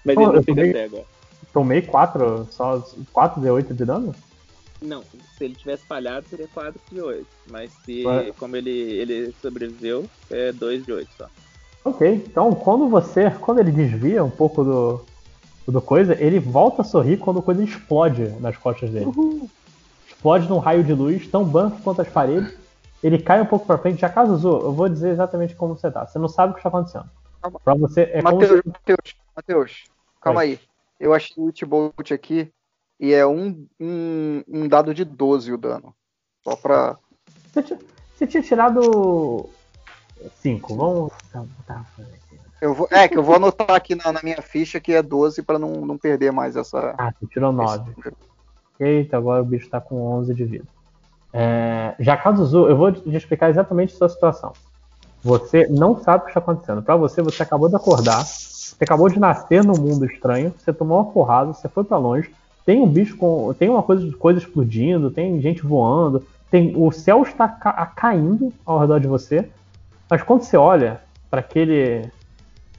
mas 0.06 0.14
Pô, 0.16 0.22
ele 0.22 0.32
não 0.34 0.44
fica 0.44 0.54
tomei- 0.56 0.72
cego, 0.72 0.98
ó. 1.00 1.04
Tomei 1.52 1.82
4, 1.82 2.48
só 2.52 2.80
4 3.12 3.42
de 3.42 3.50
8 3.50 3.74
de 3.74 3.86
dano? 3.86 4.14
Não, 4.80 5.02
se 5.36 5.46
ele 5.46 5.56
tivesse 5.56 5.84
falhado, 5.88 6.28
seria 6.30 6.48
4 6.54 6.80
de 6.92 7.02
8. 7.02 7.26
Mas 7.48 7.72
se, 7.84 8.06
Ué. 8.06 8.32
como 8.38 8.56
ele, 8.56 8.70
ele 8.70 9.34
sobreviveu, 9.42 10.06
é 10.30 10.52
2 10.52 10.86
de 10.86 10.92
8 10.94 11.10
só. 11.18 11.28
Ok, 11.86 12.08
então 12.08 12.54
quando 12.54 12.88
você. 12.88 13.32
Quando 13.32 13.60
ele 13.60 13.72
desvia 13.72 14.24
um 14.24 14.30
pouco 14.30 14.64
do, 14.64 15.06
do 15.68 15.82
coisa, 15.82 16.14
ele 16.22 16.40
volta 16.40 16.82
a 16.82 16.86
sorrir 16.86 17.18
quando 17.18 17.40
a 17.40 17.44
coisa 17.44 17.64
explode 17.64 18.28
nas 18.42 18.58
costas 18.58 18.90
dele. 18.92 19.12
Explode 20.08 20.48
num 20.50 20.60
raio 20.60 20.84
de 20.84 20.94
luz 20.94 21.28
tão 21.28 21.44
branco 21.46 21.82
quanto 21.84 22.02
as 22.02 22.10
paredes. 22.10 22.54
Ele 23.02 23.18
cai 23.22 23.42
um 23.42 23.46
pouco 23.46 23.66
pra 23.66 23.78
frente. 23.78 24.00
Já 24.02 24.10
caso 24.10 24.38
Zu, 24.38 24.48
eu 24.50 24.74
vou 24.74 24.88
dizer 24.88 25.10
exatamente 25.12 25.56
como 25.56 25.76
você 25.76 25.92
tá. 25.92 26.06
Você 26.06 26.18
não 26.20 26.28
sabe 26.30 26.52
o 26.52 26.54
que 26.56 26.60
está 26.60 26.70
acontecendo. 26.70 27.10
Pra 27.64 27.74
você 27.76 28.02
é 28.14 28.22
como 28.22 28.40
Matheus, 28.40 28.62
se- 28.62 28.68
Matheus, 28.70 29.16
Matheus, 29.36 29.84
calma 30.22 30.42
aí. 30.42 30.60
Eu 31.00 31.14
achei 31.14 31.36
o 31.38 31.46
Ultibolt 31.48 32.12
aqui 32.14 32.50
e 32.98 33.12
é 33.14 33.26
um, 33.28 33.66
um, 33.80 34.44
um 34.48 34.68
dado 34.70 34.94
de 34.94 35.04
12 35.04 35.52
o 35.52 35.58
dano. 35.58 35.94
Só 36.44 36.56
pra. 36.56 36.98
Você 37.54 38.26
tinha 38.28 38.42
tirado 38.44 39.50
5. 40.36 40.76
Vamos. 40.76 41.12
Tá, 41.32 41.44
tá. 41.68 41.86
Eu 42.64 42.74
vou, 42.74 42.88
é, 42.90 43.10
que 43.10 43.18
eu 43.18 43.24
vou 43.24 43.36
anotar 43.36 43.72
aqui 43.72 43.94
na, 43.94 44.10
na 44.14 44.22
minha 44.24 44.42
ficha 44.42 44.80
que 44.80 44.94
é 44.94 45.04
12 45.04 45.44
pra 45.44 45.60
não, 45.60 45.86
não 45.86 45.98
perder 45.98 46.32
mais 46.32 46.56
essa. 46.56 46.96
Ah, 46.98 47.12
você 47.12 47.28
tirou 47.28 47.52
9. 47.52 47.92
Eita, 48.80 49.18
agora 49.18 49.42
o 49.42 49.46
bicho 49.46 49.70
tá 49.70 49.82
com 49.82 49.96
11 49.96 50.34
de 50.34 50.46
vida. 50.46 50.64
É, 51.34 51.94
já 52.00 52.16
caso 52.16 52.46
Zu, 52.46 52.70
eu 52.70 52.78
vou 52.78 52.90
te 52.90 53.14
explicar 53.14 53.50
exatamente 53.50 53.94
a 53.94 53.98
sua 53.98 54.08
situação. 54.08 54.54
Você 55.22 55.68
não 55.70 56.02
sabe 56.02 56.20
o 56.22 56.24
que 56.24 56.30
está 56.30 56.40
acontecendo. 56.40 56.82
Pra 56.82 56.96
você, 56.96 57.22
você 57.22 57.44
acabou 57.44 57.68
de 57.68 57.76
acordar, 57.76 58.24
você 58.24 58.82
acabou 58.82 59.10
de 59.10 59.20
nascer 59.20 59.62
num 59.62 59.78
mundo 59.78 60.06
estranho, 60.06 60.54
você 60.58 60.72
tomou 60.72 61.02
uma 61.02 61.12
porrada, 61.12 61.52
você 61.52 61.68
foi 61.68 61.84
pra 61.84 61.98
longe, 61.98 62.34
tem 62.66 62.82
um 62.82 62.88
bicho 62.88 63.18
com. 63.18 63.54
tem 63.60 63.68
uma 63.68 63.84
coisa, 63.84 64.10
coisa 64.16 64.40
explodindo, 64.40 65.12
tem 65.12 65.42
gente 65.42 65.64
voando, 65.64 66.26
tem 66.50 66.74
o 66.78 66.90
céu 66.94 67.24
está 67.24 67.46
ca- 67.50 67.92
caindo 67.94 68.54
ao 68.66 68.80
redor 68.80 69.02
de 69.02 69.08
você, 69.08 69.50
mas 70.10 70.24
quando 70.24 70.44
você 70.44 70.56
olha 70.56 71.02
para 71.30 71.42
aquele 71.42 72.10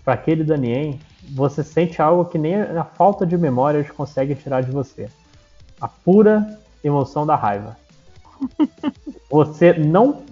para 0.04 0.14
aquele 0.14 0.44
Danien, 0.44 1.00
você 1.30 1.64
sente 1.64 2.00
algo 2.02 2.26
que 2.26 2.36
nem 2.38 2.56
a 2.60 2.84
falta 2.84 3.26
de 3.26 3.36
memórias 3.38 3.90
consegue 3.90 4.34
tirar 4.34 4.62
de 4.62 4.70
você. 4.70 5.08
A 5.80 5.88
pura 5.88 6.58
emoção 6.82 7.26
da 7.26 7.34
raiva. 7.34 7.76
Você 9.30 9.72
não. 9.72 10.22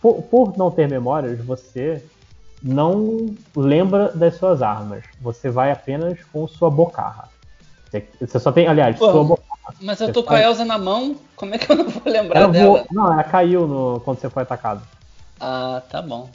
Por, 0.00 0.22
por 0.22 0.56
não 0.58 0.70
ter 0.70 0.86
memórias, 0.88 1.38
você 1.44 2.04
não 2.62 3.34
lembra 3.56 4.12
das 4.12 4.36
suas 4.36 4.62
armas. 4.62 5.02
Você 5.20 5.50
vai 5.50 5.72
apenas 5.72 6.22
com 6.32 6.46
sua 6.46 6.70
bocarra. 6.70 7.28
Você, 7.90 8.06
você 8.20 8.38
só 8.38 8.52
tem, 8.52 8.68
aliás, 8.68 8.96
Pô, 8.98 9.10
sua 9.10 9.24
bocarra. 9.24 9.74
Mas 9.80 10.00
eu 10.00 10.06
Você 10.08 10.12
tô 10.12 10.22
com 10.22 10.34
a 10.34 10.40
Elsa 10.40 10.64
na 10.64 10.78
mão, 10.78 11.16
como 11.34 11.54
é 11.54 11.58
que 11.58 11.70
eu 11.72 11.76
não 11.76 11.88
vou 11.88 12.02
lembrar 12.12 12.40
Ela 12.40 12.48
dela? 12.52 12.66
voou- 12.68 12.86
não, 12.92 13.12
ela 13.12 13.24
caiu 13.24 13.66
no, 13.66 14.00
quando 14.00 14.20
você 14.20 14.30
foi 14.30 14.42
atacado. 14.44 14.82
Ah, 15.40 15.82
tá 15.90 16.00
bom. 16.00 16.28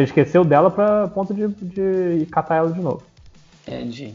Você 0.00 0.04
esqueceu 0.04 0.44
dela 0.44 0.70
pra 0.70 1.08
ponto 1.08 1.34
de, 1.34 1.48
de 1.48 2.26
catar 2.26 2.56
ela 2.56 2.72
de 2.72 2.80
novo. 2.80 3.02
Entendi. 3.66 4.14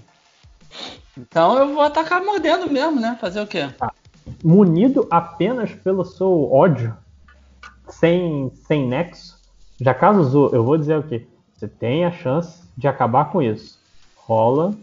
Então 1.17 1.57
eu 1.59 1.73
vou 1.73 1.83
atacar 1.83 2.23
mordendo 2.23 2.69
mesmo, 2.69 2.99
né? 2.99 3.17
Fazer 3.22 3.41
o 3.41 3.47
quê? 3.47 3.69
munido 4.43 5.07
apenas 5.11 5.72
pelo 5.72 6.03
seu 6.03 6.51
ódio, 6.51 6.95
sem, 7.88 8.51
sem 8.67 8.88
nexo, 8.88 9.38
já 9.80 9.93
caso 9.93 10.49
eu 10.51 10.64
vou 10.64 10.77
dizer 10.77 10.97
o 10.97 11.03
quê? 11.03 11.27
Você 11.55 11.67
tem 11.67 12.05
a 12.05 12.11
chance 12.11 12.64
de 12.75 12.88
acabar 12.88 13.25
com 13.25 13.41
isso. 13.41 13.80
Rola 14.15 14.73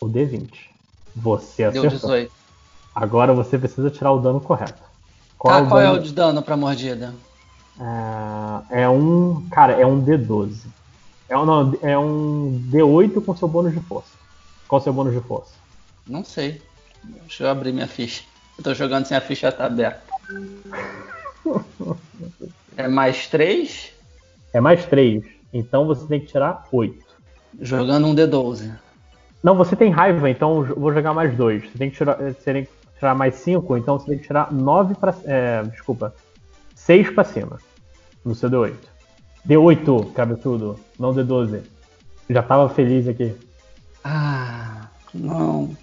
o 0.00 0.06
D20. 0.06 0.50
Você 1.14 1.70
Deu 1.70 1.86
acertou. 1.86 2.10
18. 2.10 2.32
Agora 2.94 3.32
você 3.32 3.58
precisa 3.58 3.90
tirar 3.90 4.12
o 4.12 4.20
dano 4.20 4.40
correto. 4.40 4.82
Tá, 5.42 5.64
qual 5.66 5.80
é 5.80 5.84
dano? 5.84 5.98
o 5.98 6.02
de 6.02 6.12
dano 6.12 6.42
pra 6.42 6.56
mordida? 6.56 7.14
É, 8.70 8.82
é 8.82 8.88
um. 8.88 9.46
Cara, 9.50 9.72
é 9.72 9.84
um 9.84 10.04
D12. 10.04 10.66
É 11.28 11.36
um, 11.36 11.44
não, 11.44 11.74
é 11.82 11.98
um 11.98 12.62
D8 12.70 13.24
com 13.24 13.36
seu 13.36 13.48
bônus 13.48 13.72
de 13.72 13.80
força. 13.80 14.12
Qual 14.68 14.80
o 14.80 14.84
seu 14.84 14.92
bônus 14.92 15.14
de 15.14 15.20
força? 15.20 15.52
Não 16.06 16.24
sei. 16.24 16.62
Deixa 17.02 17.44
eu 17.44 17.50
abrir 17.50 17.72
minha 17.72 17.88
ficha. 17.88 18.22
Eu 18.56 18.64
tô 18.64 18.74
jogando 18.74 19.06
sem 19.06 19.16
a 19.16 19.20
ficha 19.20 19.50
tá 19.50 19.66
aberta. 19.66 20.02
É 22.74 22.88
mais 22.88 23.26
3? 23.26 23.92
É 24.50 24.58
mais 24.58 24.86
3. 24.86 25.22
Então 25.52 25.86
você 25.86 26.06
tem 26.06 26.20
que 26.20 26.26
tirar 26.26 26.66
8. 26.72 27.04
Jogando 27.60 28.06
um 28.06 28.14
D12. 28.14 28.72
Não, 29.42 29.54
você 29.54 29.76
tem 29.76 29.90
raiva, 29.90 30.30
então 30.30 30.64
eu 30.66 30.80
vou 30.80 30.90
jogar 30.90 31.12
mais 31.12 31.36
2. 31.36 31.64
Você 31.64 31.78
tem 31.78 31.90
que 31.90 31.96
tirar, 31.96 32.16
você 32.16 32.52
tem 32.52 32.64
que 32.64 32.70
tirar 32.98 33.14
mais 33.14 33.34
5, 33.34 33.76
então 33.76 33.98
você 33.98 34.06
tem 34.06 34.18
que 34.18 34.26
tirar 34.26 34.50
9 34.50 34.94
pra. 34.94 35.14
É, 35.24 35.62
desculpa. 35.64 36.14
6 36.74 37.10
pra 37.10 37.24
cima. 37.24 37.58
No 38.24 38.34
seu 38.34 38.50
D8. 38.50 38.74
D8, 39.48 40.12
cabe 40.12 40.36
tudo. 40.36 40.78
Não 40.98 41.14
D12. 41.14 41.62
Já 42.30 42.42
tava 42.42 42.68
feliz 42.68 43.08
aqui. 43.08 43.34
Ah, 44.04 44.88
não. 45.12 45.76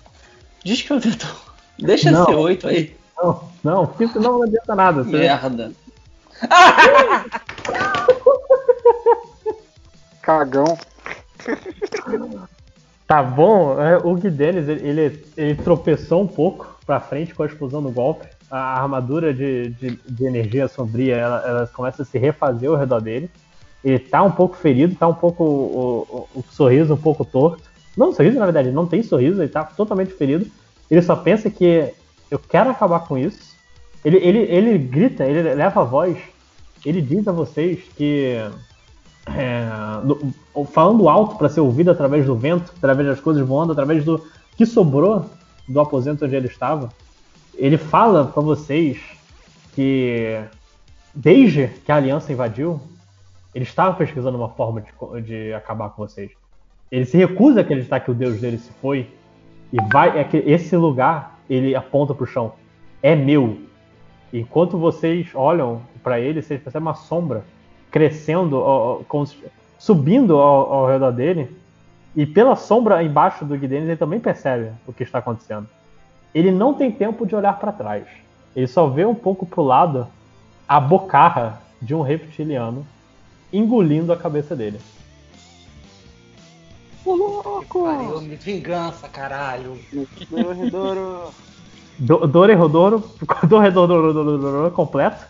Diz 0.64 0.82
que 0.82 0.92
eu 0.92 0.98
D12. 1.00 1.36
Deixa 1.80 2.12
Não. 2.12 2.26
ser 2.26 2.36
8 2.36 2.68
aí. 2.68 2.96
Não, 3.18 3.44
não, 3.64 3.88
fica- 3.88 4.20
não 4.20 4.44
adianta 4.44 4.76
nada. 4.76 5.04
Você- 5.04 5.18
Merda. 5.18 5.72
Cagão. 10.22 10.78
Tá 13.08 13.24
bom, 13.24 13.82
é, 13.82 13.98
o 13.98 14.14
Gui 14.16 14.30
Dennis, 14.30 14.68
ele, 14.68 14.88
ele, 14.88 15.26
ele 15.36 15.56
tropeçou 15.56 16.22
um 16.22 16.28
pouco 16.28 16.78
pra 16.86 17.00
frente 17.00 17.34
com 17.34 17.42
a 17.44 17.48
explosão 17.48 17.82
do 17.82 17.90
golpe. 17.90 18.28
A 18.50 18.82
armadura 18.82 19.34
de, 19.34 19.70
de, 19.70 20.00
de 20.08 20.26
energia 20.26 20.68
sombria, 20.68 21.16
ela, 21.16 21.44
ela 21.46 21.68
começa 21.68 22.02
a 22.02 22.06
se 22.06 22.18
refazer 22.18 22.70
ao 22.70 22.76
redor 22.76 23.00
dele. 23.00 23.30
Ele 23.84 24.00
tá 24.00 24.24
um 24.24 24.32
pouco 24.32 24.58
ferido, 24.58 24.96
tá 24.96 25.08
um 25.08 25.14
pouco. 25.14 25.44
O, 25.44 26.28
o, 26.36 26.40
o 26.40 26.44
sorriso 26.52 26.94
um 26.94 26.98
pouco 26.98 27.24
torto. 27.24 27.64
Não, 27.96 28.14
sorriso, 28.14 28.40
na 28.40 28.46
verdade, 28.46 28.72
não 28.72 28.86
tem 28.86 29.04
sorriso, 29.04 29.42
ele 29.42 29.50
tá 29.50 29.64
totalmente 29.64 30.14
ferido. 30.14 30.46
Ele 30.90 31.02
só 31.02 31.16
pensa 31.16 31.50
que 31.50 31.94
eu 32.30 32.40
quero 32.40 32.70
acabar 32.70 33.02
com 33.02 33.18
isso. 33.18 33.56
Ele, 34.04 34.18
ele, 34.18 34.40
ele 34.40 34.78
grita, 34.78 35.26
ele 35.26 35.42
leva 35.54 35.82
a 35.82 35.84
voz, 35.84 36.18
ele 36.86 37.02
diz 37.02 37.28
a 37.28 37.32
vocês 37.32 37.80
que. 37.96 38.38
é, 39.28 39.68
falando 40.72 41.08
alto 41.08 41.36
para 41.36 41.50
ser 41.50 41.60
ouvido 41.60 41.92
através 41.92 42.26
do 42.26 42.36
vento, 42.36 42.74
através 42.78 43.08
das 43.08 43.20
coisas 43.20 43.46
voando, 43.46 43.74
através 43.74 44.04
do 44.04 44.24
que 44.58 44.66
sobrou 44.66 45.30
do 45.68 45.80
aposento 45.80 46.26
onde 46.26 46.36
ele 46.36 46.48
estava. 46.48 46.90
Ele 47.60 47.78
fala 47.78 48.26
para 48.26 48.42
vocês 48.42 48.98
que 49.76 50.42
desde 51.14 51.68
que 51.68 51.92
a 51.92 51.98
aliança 51.98 52.32
invadiu, 52.32 52.80
ele 53.54 53.66
estava 53.66 53.94
pesquisando 53.96 54.38
uma 54.38 54.48
forma 54.48 54.82
de, 54.82 55.22
de 55.22 55.54
acabar 55.54 55.90
com 55.90 56.08
vocês. 56.08 56.32
Ele 56.90 57.06
se 57.06 57.18
recusa 57.18 57.60
a 57.60 57.62
acreditar 57.62 58.00
que 58.00 58.10
o 58.10 58.14
deus 58.14 58.40
dele 58.40 58.58
se 58.58 58.72
foi 58.82 59.10
e 59.74 59.78
vai 59.92 60.18
é 60.18 60.24
que 60.24 60.38
esse 60.38 60.76
lugar 60.78 61.38
ele 61.50 61.76
aponta 61.76 62.16
pro 62.16 62.26
chão. 62.26 62.54
É 63.04 63.14
meu. 63.14 63.60
Enquanto 64.32 64.78
vocês 64.78 65.28
olham 65.34 65.82
para 66.02 66.18
ele, 66.18 66.42
vocês 66.42 66.62
percebem 66.62 66.88
uma 66.88 66.96
sombra 66.96 67.44
crescendo, 67.92 68.58
ó, 68.58 69.02
ó, 69.12 69.26
subindo 69.78 70.38
ao, 70.38 70.74
ao 70.74 70.88
redor 70.88 71.12
dele. 71.12 71.58
E 72.16 72.26
pela 72.26 72.56
sombra 72.56 73.04
embaixo 73.04 73.44
do 73.44 73.58
Guidenis, 73.58 73.90
ele 73.90 73.98
também 73.98 74.20
percebe 74.20 74.72
o 74.88 74.94
que 74.94 75.04
está 75.04 75.20
acontecendo. 75.20 75.68
Ele 76.34 76.52
não 76.52 76.74
tem 76.74 76.92
tempo 76.92 77.26
de 77.26 77.36
olhar 77.36 77.58
para 77.60 77.72
trás. 77.72 78.06
Ele 78.56 78.68
só 78.68 78.88
vê 78.88 79.06
um 79.06 79.16
pouco 79.16 79.46
pro 79.46 79.64
lado 79.64 80.08
a 80.68 80.80
bocarra 80.80 81.62
de 81.82 81.96
um 81.96 82.02
reptiliano 82.02 82.86
engolindo 83.52 84.14
a 84.14 84.18
cabeça 84.18 84.56
dele. 84.56 84.80
Ô, 87.06 87.14
louco! 87.16 87.84
Pariu, 87.84 88.22
me 88.22 88.36
vingança, 88.36 89.08
caralho. 89.08 89.78
Do- 91.98 92.28
Dorerodoro, 92.28 93.12
Dorerodoro 93.48 94.72
completo. 94.72 95.26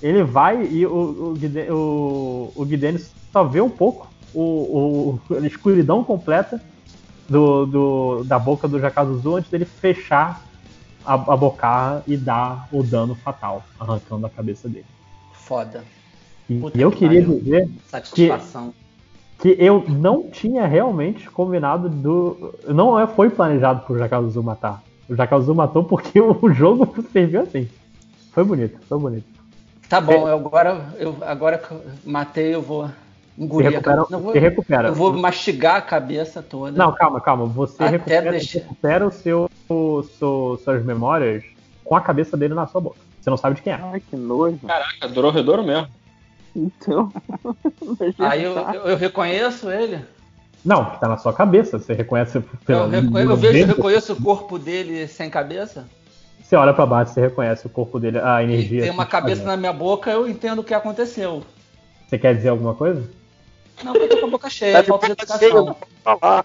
Ele 0.00 0.22
vai 0.22 0.64
e 0.64 0.86
o, 0.86 0.90
o, 0.92 1.72
o, 1.74 2.52
o 2.54 2.64
Guidenis 2.64 3.12
só 3.32 3.42
vê 3.42 3.60
um 3.60 3.68
pouco 3.70 4.06
o, 4.32 5.18
o- 5.30 5.34
a 5.34 5.46
escuridão 5.46 6.04
completa 6.04 6.62
do, 7.28 7.66
do- 7.66 8.24
da 8.24 8.38
boca 8.38 8.66
do 8.66 8.80
Jakazuzu 8.80 9.36
antes 9.36 9.50
dele 9.50 9.64
fechar 9.64 10.42
a, 11.04 11.14
a 11.14 11.36
bocarra 11.36 12.02
e 12.06 12.16
dar 12.16 12.68
o 12.72 12.82
dano 12.82 13.14
fatal, 13.14 13.62
arrancando 13.78 14.26
a 14.26 14.30
cabeça 14.30 14.68
dele. 14.68 14.86
Foda. 15.32 15.84
E, 16.48 16.58
Puta 16.58 16.78
eu 16.78 16.90
que 16.90 16.98
queria 16.98 17.22
pariu. 17.22 17.38
dizer 17.40 17.66
que, 17.66 17.88
Satisfação. 17.90 18.74
que 19.38 19.56
eu 19.58 19.84
não 19.88 20.28
tinha 20.30 20.66
realmente 20.66 21.28
combinado 21.30 21.88
do. 21.88 22.54
Não 22.66 22.98
é- 22.98 23.06
foi 23.06 23.28
planejado 23.30 23.82
pro 23.86 23.98
Jakazuzu 23.98 24.42
matar. 24.42 24.82
O 25.08 25.14
Jakazuzu 25.14 25.54
matou 25.54 25.84
porque 25.84 26.18
o 26.20 26.52
jogo 26.52 26.92
serviu 27.12 27.42
assim. 27.42 27.68
Foi 28.32 28.44
bonito, 28.44 28.78
foi 28.88 28.98
bonito. 28.98 29.24
Tá 29.88 30.00
bom, 30.02 30.28
eu 30.28 30.36
agora, 30.36 30.94
eu, 30.98 31.16
agora 31.22 31.56
que 31.58 31.70
eu 31.72 31.80
matei, 32.04 32.54
eu 32.54 32.60
vou 32.60 32.90
engolir 33.38 33.78
a 33.78 33.80
cabeça. 33.80 34.06
Não, 34.10 34.20
vou- 34.20 34.32
se 34.32 34.38
recupera. 34.38 34.88
Eu 34.88 34.94
vou 34.94 35.12
mastigar 35.16 35.76
a 35.76 35.80
cabeça 35.80 36.42
toda. 36.42 36.76
Não, 36.76 36.92
calma, 36.92 37.20
calma. 37.20 37.46
Você 37.46 37.82
Até 37.82 37.90
recupera, 37.92 38.30
deixar- 38.32 38.58
recupera 38.60 39.06
o 39.06 39.10
seu, 39.12 39.48
o 39.68 40.02
seu- 40.02 40.60
suas 40.64 40.84
memórias 40.84 41.44
com 41.84 41.94
a 41.96 42.00
cabeça 42.00 42.36
dele 42.36 42.54
na 42.54 42.66
sua 42.66 42.80
boca. 42.80 42.96
Você 43.20 43.30
não 43.30 43.36
sabe 43.36 43.56
de 43.56 43.62
quem 43.62 43.72
é. 43.72 43.80
Ai, 43.82 44.00
que 44.00 44.16
nojo. 44.16 44.58
Caraca, 44.66 45.08
Dororredouro 45.08 45.62
mesmo. 45.62 45.88
Então. 46.56 47.12
Aí 48.18 48.42
eu, 48.44 48.56
eu, 48.56 48.82
eu 48.88 48.96
reconheço 48.96 49.70
ele. 49.70 50.00
Não, 50.64 50.84
que 50.86 51.00
tá 51.00 51.08
na 51.08 51.16
sua 51.16 51.32
cabeça. 51.32 51.78
Você 51.78 51.92
reconhece 51.92 52.40
pela. 52.66 52.84
Eu, 52.84 52.88
reco- 52.88 53.18
eu 53.18 53.36
vejo, 53.36 53.58
eu 53.58 53.66
reconheço 53.66 54.12
o 54.14 54.22
corpo 54.22 54.58
dele 54.58 55.06
sem 55.06 55.30
cabeça. 55.30 55.86
Você 56.42 56.56
olha 56.56 56.72
pra 56.72 56.86
baixo, 56.86 57.12
você 57.12 57.20
reconhece 57.20 57.66
o 57.66 57.70
corpo 57.70 58.00
dele, 58.00 58.18
a 58.18 58.42
energia. 58.42 58.80
Tem 58.82 58.90
uma 58.90 59.04
que 59.04 59.10
cabeça 59.12 59.44
na 59.44 59.56
minha 59.56 59.72
boca, 59.72 60.10
eu 60.10 60.26
entendo 60.26 60.60
o 60.60 60.64
que 60.64 60.72
aconteceu. 60.72 61.42
Você 62.06 62.18
quer 62.18 62.34
dizer 62.34 62.48
alguma 62.48 62.74
coisa? 62.74 63.02
Não, 63.84 63.92
porque 63.92 64.04
eu 64.04 64.08
tô 64.10 64.18
com 64.20 64.26
a 64.26 64.30
boca 64.30 64.50
cheia, 64.50 64.82
Tá 64.82 64.84
falta 64.84 65.06
de 65.06 65.12
educação. 65.12 65.76
falar. 66.02 66.44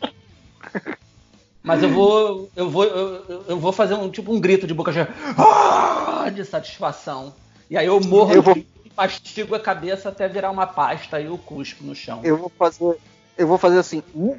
Mas 1.62 1.82
eu 1.82 1.90
vou. 1.90 2.50
Eu 2.56 2.70
vou. 2.70 2.84
Eu, 2.84 3.46
eu 3.50 3.60
vou 3.60 3.72
fazer 3.72 3.94
um 3.96 4.10
tipo 4.10 4.34
um 4.34 4.40
grito 4.40 4.68
de 4.68 4.74
boca 4.74 4.92
cheia. 4.92 5.08
Ah, 5.38 6.30
de 6.30 6.44
satisfação. 6.46 7.34
E 7.70 7.78
aí 7.78 7.86
eu 7.86 8.00
morro 8.02 8.34
Eu 8.34 8.42
vou- 8.42 8.56
e 8.58 8.68
mastigo 8.96 9.56
a 9.56 9.60
cabeça 9.60 10.10
até 10.10 10.28
virar 10.28 10.52
uma 10.52 10.68
pasta 10.68 11.20
e 11.22 11.26
eu 11.26 11.38
cuspo 11.38 11.84
no 11.84 11.96
chão. 11.96 12.20
Eu 12.24 12.38
vou 12.38 12.52
fazer. 12.58 12.98
Eu 13.38 13.48
vou 13.48 13.58
fazer 13.58 13.80
assim. 13.80 14.04
hum, 14.14 14.38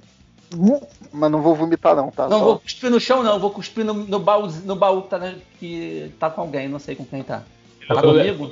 hum, 0.55 0.81
Mas 1.12 1.31
não 1.31 1.40
vou 1.42 1.55
vomitar, 1.55 1.97
não, 1.97 2.10
tá? 2.10 2.28
Não 2.28 2.39
Só- 2.39 2.44
vou 2.44 2.58
cuspir 2.60 2.90
no 2.90 3.00
chão, 3.00 3.23
não. 3.23 3.39
Vou 3.40 3.50
cuspir 3.50 3.84
no, 3.84 3.94
no 3.94 4.18
baú, 4.20 4.47
no 4.64 4.76
baú 4.76 5.02
que, 5.02 5.08
tá, 5.08 5.18
na- 5.18 5.34
que 5.58 6.12
tá 6.20 6.28
com 6.31 6.42
alguém, 6.42 6.68
não 6.68 6.78
sei 6.78 6.94
com 6.94 7.05
quem 7.06 7.23
tá. 7.23 7.42
Tá 7.89 7.94
Eu- 7.94 8.02
comigo? 8.02 8.50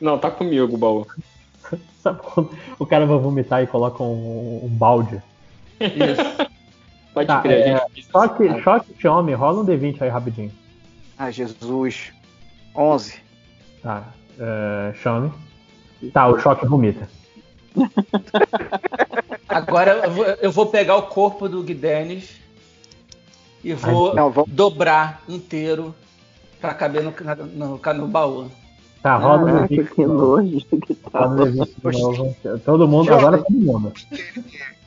Não, 0.00 0.18
tá 0.18 0.30
comigo 0.30 0.74
o 0.74 0.78
baú. 0.78 1.06
Sabe 2.02 2.20
quando 2.22 2.50
o 2.78 2.86
cara 2.86 3.06
vai 3.06 3.18
vomitar 3.18 3.62
e 3.62 3.66
coloca 3.66 4.02
um, 4.02 4.60
um 4.64 4.68
balde? 4.68 5.22
Isso. 5.80 6.48
Pode 7.14 7.26
Tá, 7.28 7.40
crer, 7.42 7.60
é, 7.68 7.78
gente. 7.94 8.06
choque, 8.10 8.62
choque 8.62 8.94
Xiaomi, 9.00 9.32
rola 9.34 9.60
um 9.62 9.64
D20 9.66 10.02
aí 10.02 10.08
rapidinho. 10.08 10.52
Ai, 11.18 11.32
Jesus. 11.32 12.12
11. 12.76 13.14
Tá, 13.82 14.04
é, 14.38 14.92
Xiaomi. 14.94 15.32
Tá, 16.12 16.26
o 16.26 16.38
choque 16.38 16.66
vomita. 16.66 17.08
Agora 19.48 19.92
eu 20.04 20.10
vou, 20.10 20.24
eu 20.24 20.52
vou 20.52 20.66
pegar 20.66 20.96
o 20.96 21.02
corpo 21.02 21.48
do 21.48 21.62
Guidenis 21.62 22.36
e 23.62 23.72
vou 23.74 24.14
Não, 24.14 24.30
vamos- 24.30 24.50
dobrar 24.50 25.22
inteiro 25.28 25.94
pra 26.60 26.74
caber 26.74 27.02
no, 27.02 27.14
na- 27.20 27.34
no, 27.36 27.78
no 27.94 28.08
baú. 28.08 28.50
Tá, 29.04 29.16
rola 29.18 29.42
um 29.42 29.44
Caraca, 29.44 29.68
D20. 29.74 29.88
que 29.94 30.06
nojo 30.06 30.60
que 30.80 30.94
tá. 30.94 31.28
D20 31.28 31.90
de 31.92 32.00
novo. 32.00 32.36
Todo 32.64 32.88
mundo, 32.88 33.12
agora 33.12 33.36
todo 33.36 33.52
mundo. 33.54 33.92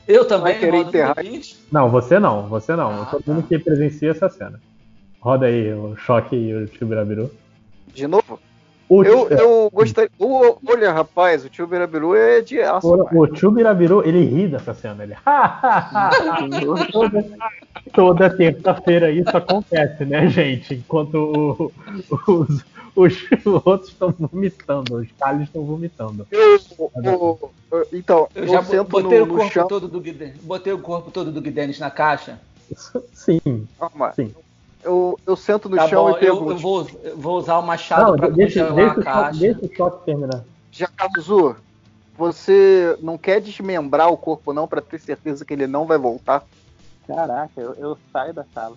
Eu 0.08 0.24
também 0.24 0.54
Vai 0.54 0.58
querer 0.58 0.78
enterrar- 0.78 1.14
D20? 1.16 1.54
Não, 1.70 1.88
você 1.88 2.18
não, 2.18 2.48
você 2.48 2.74
não. 2.74 3.02
Ah, 3.02 3.06
todo 3.06 3.22
tá. 3.22 3.32
mundo 3.32 3.46
que 3.46 3.56
presencia 3.60 4.10
essa 4.10 4.28
cena. 4.28 4.60
Roda 5.20 5.46
aí 5.46 5.72
o 5.72 5.94
choque 5.96 6.34
e 6.34 6.52
o 6.52 6.66
Tibirabiru. 6.66 7.30
De 7.94 8.08
novo? 8.08 8.40
O, 8.88 9.04
Eu, 9.04 9.28
eu 9.28 9.70
gostaria. 9.72 10.10
o- 10.18 10.56
olha, 10.66 10.90
rapaz, 10.92 11.44
o 11.44 11.48
tio 11.48 11.66
Birabiru 11.68 12.16
é 12.16 12.40
de 12.40 12.60
aço. 12.60 12.88
o, 12.88 13.20
o 13.20 13.26
Tibirabiru, 13.28 14.02
ele 14.04 14.24
ri 14.24 14.48
dessa 14.48 14.74
cena. 14.74 15.04
Ele. 15.04 15.14
toda 16.90 17.24
toda 17.92 18.30
terça-feira 18.30 19.10
isso 19.12 19.36
acontece, 19.36 20.04
né, 20.04 20.26
gente? 20.28 20.74
Enquanto 20.74 21.14
o- 21.14 21.72
os, 22.32 22.64
os 22.96 23.14
outros 23.64 23.90
estão 23.90 24.14
vomitando, 24.18 24.96
os 24.96 25.10
calhos 25.12 25.44
estão 25.44 25.64
vomitando. 25.64 26.26
Eu, 26.30 26.58
então, 27.92 28.28
Eu 28.34 28.44
eu, 28.44 28.48
já 28.48 28.62
sento 28.62 28.88
botei 28.88 29.18
no, 29.18 29.24
o 29.24 29.28
no 29.28 29.36
corpo 29.36 29.52
chão. 29.52 29.68
todo 29.68 29.88
do 29.88 30.00
Guidenis. 30.00 30.40
Botei 30.42 30.72
o 30.72 30.78
corpo 30.78 31.10
todo 31.10 31.30
do 31.30 31.40
Guidenis 31.40 31.78
na 31.78 31.90
caixa. 31.90 32.40
Sim. 33.12 33.66
Calma. 33.78 34.12
Sim. 34.12 34.34
Eu, 34.82 35.18
eu 35.26 35.36
sento 35.36 35.68
no 35.68 35.76
Tá 35.76 35.88
chão 35.88 36.04
bom, 36.04 36.10
e 36.10 36.12
eu, 36.12 36.18
pergunto. 36.18 36.50
eu 36.52 36.58
vou, 36.58 36.90
eu 37.02 37.16
vou 37.16 37.38
usar 37.38 37.58
o 37.58 37.62
machado 37.62 38.16
deixa, 38.32 38.66
congelar 38.66 38.94
deixa, 38.94 39.00
a 39.00 39.04
caixa. 39.12 39.40
deixa 39.40 39.66
o 39.66 39.76
choque 39.76 40.04
terminar. 40.04 40.44
Jakazu, 40.70 41.56
você 42.16 42.96
não 43.02 43.18
quer 43.18 43.40
desmembrar 43.40 44.10
o 44.10 44.16
corpo 44.16 44.52
não 44.52 44.68
pra 44.68 44.80
ter 44.80 45.00
certeza 45.00 45.44
que 45.44 45.52
ele 45.52 45.66
não 45.66 45.86
vai 45.86 45.98
voltar? 45.98 46.44
Caraca, 47.06 47.60
eu, 47.60 47.74
eu 47.74 47.98
saio 48.12 48.32
da 48.34 48.44
sala. 48.54 48.76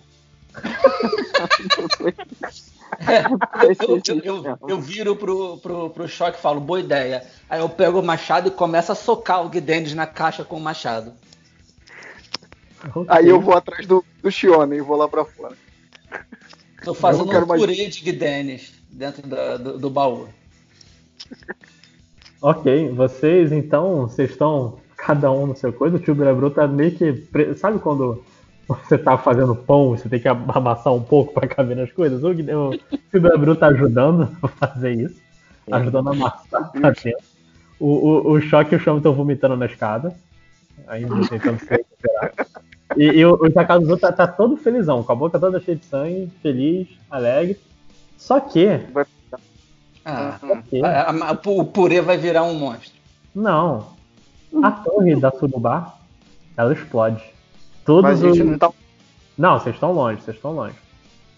Eu, 3.86 4.44
eu- 4.44 4.58
eu- 4.68 4.80
viro 4.80 5.16
pro, 5.16 5.56
pro, 5.58 5.90
pro 5.90 6.08
choque 6.08 6.38
e 6.38 6.40
falo, 6.42 6.60
boa 6.60 6.80
ideia. 6.80 7.24
Aí 7.48 7.60
eu 7.60 7.68
pego 7.68 8.00
o 8.00 8.02
machado 8.02 8.48
e 8.48 8.50
começo 8.50 8.92
a 8.92 8.94
socar 8.94 9.44
o 9.44 9.48
Guidenis 9.48 9.94
na 9.94 10.06
caixa 10.06 10.44
com 10.44 10.56
o 10.56 10.60
machado. 10.60 11.12
Aí 13.08 13.28
eu 13.28 13.40
vou 13.40 13.54
atrás 13.54 13.86
do, 13.86 14.04
do 14.22 14.30
Shione 14.30 14.76
e 14.76 14.80
vou 14.80 14.96
lá 14.96 15.08
pra 15.08 15.24
fora. 15.24 15.56
Tô 16.84 16.92
fazendo 16.94 17.30
um 17.30 17.46
mais- 17.46 17.60
purê 17.60 17.88
de 17.88 18.00
Guidenis 18.02 18.72
dentro 18.90 19.26
da- 19.26 19.56
do, 19.56 19.78
do 19.78 19.88
baú. 19.90 20.28
Ok, 22.40 22.90
vocês 22.90 23.52
então, 23.52 24.02
vocês 24.08 24.30
estão 24.30 24.78
cada 24.96 25.30
um 25.30 25.46
no 25.46 25.56
seu 25.56 25.72
coisa, 25.72 25.96
o 25.96 26.00
tio 26.00 26.14
Brebru 26.14 26.50
tá 26.50 26.66
meio 26.66 26.92
que. 26.92 27.28
Sabe 27.56 27.78
quando 27.78 28.22
você 28.88 28.96
tá 28.98 29.18
fazendo 29.18 29.54
pão 29.54 29.90
você 29.90 30.08
tem 30.08 30.20
que 30.20 30.28
amassar 30.28 30.92
um 30.94 31.02
pouco 31.02 31.32
pra 31.34 31.46
caber 31.48 31.76
nas 31.76 31.92
coisas? 31.92 32.22
O, 32.22 32.30
o 32.30 33.20
Brebru 33.20 33.54
tá 33.56 33.66
ajudando 33.68 34.28
a 34.42 34.48
fazer 34.48 34.92
isso, 34.94 35.20
ajudando 35.70 36.08
a 36.08 36.12
amassar 36.12 36.70
pra 36.72 36.90
dentro. 36.90 37.24
O, 37.78 37.86
o, 37.86 38.32
o 38.32 38.40
choque 38.40 38.74
e 38.74 38.76
o 38.78 38.80
chão 38.80 38.98
estão 38.98 39.12
vomitando 39.12 39.56
na 39.56 39.66
escada, 39.66 40.14
ainda 40.86 41.14
tentando 41.28 41.58
se 41.58 41.66
recuperar. 41.68 42.32
E, 42.96 43.04
e 43.04 43.24
o, 43.26 43.32
o 43.32 43.50
Takazu 43.50 43.96
tá, 43.96 44.12
tá 44.12 44.26
todo 44.26 44.56
felizão, 44.56 45.02
com 45.02 45.10
a 45.12 45.16
boca 45.16 45.38
toda 45.40 45.58
cheia 45.58 45.76
de 45.76 45.84
sangue, 45.84 46.30
feliz, 46.42 46.86
alegre. 47.10 47.58
Só 48.16 48.38
que. 48.38 48.68
Ah, 50.04 50.38
Ok. 50.42 50.82
a- 50.84 51.02
a- 51.10 51.30
a- 51.30 51.40
o 51.46 51.64
purê 51.64 52.00
vai 52.00 52.16
virar 52.16 52.42
um 52.44 52.54
monstro. 52.54 52.92
Não. 53.34 53.86
A 54.62 54.70
torre 54.70 55.16
da 55.16 55.30
Surubá, 55.30 55.94
ela 56.56 56.72
explode. 56.72 57.22
Todos 57.84 58.02
Mas 58.10 58.22
a 58.22 58.28
gente 58.28 58.42
os... 58.42 58.48
não 58.50 58.58
tá. 58.58 58.70
Não, 59.36 59.58
vocês 59.58 59.74
estão 59.74 59.92
longe, 59.92 60.20
vocês 60.22 60.36
estão 60.36 60.52
longe. 60.52 60.74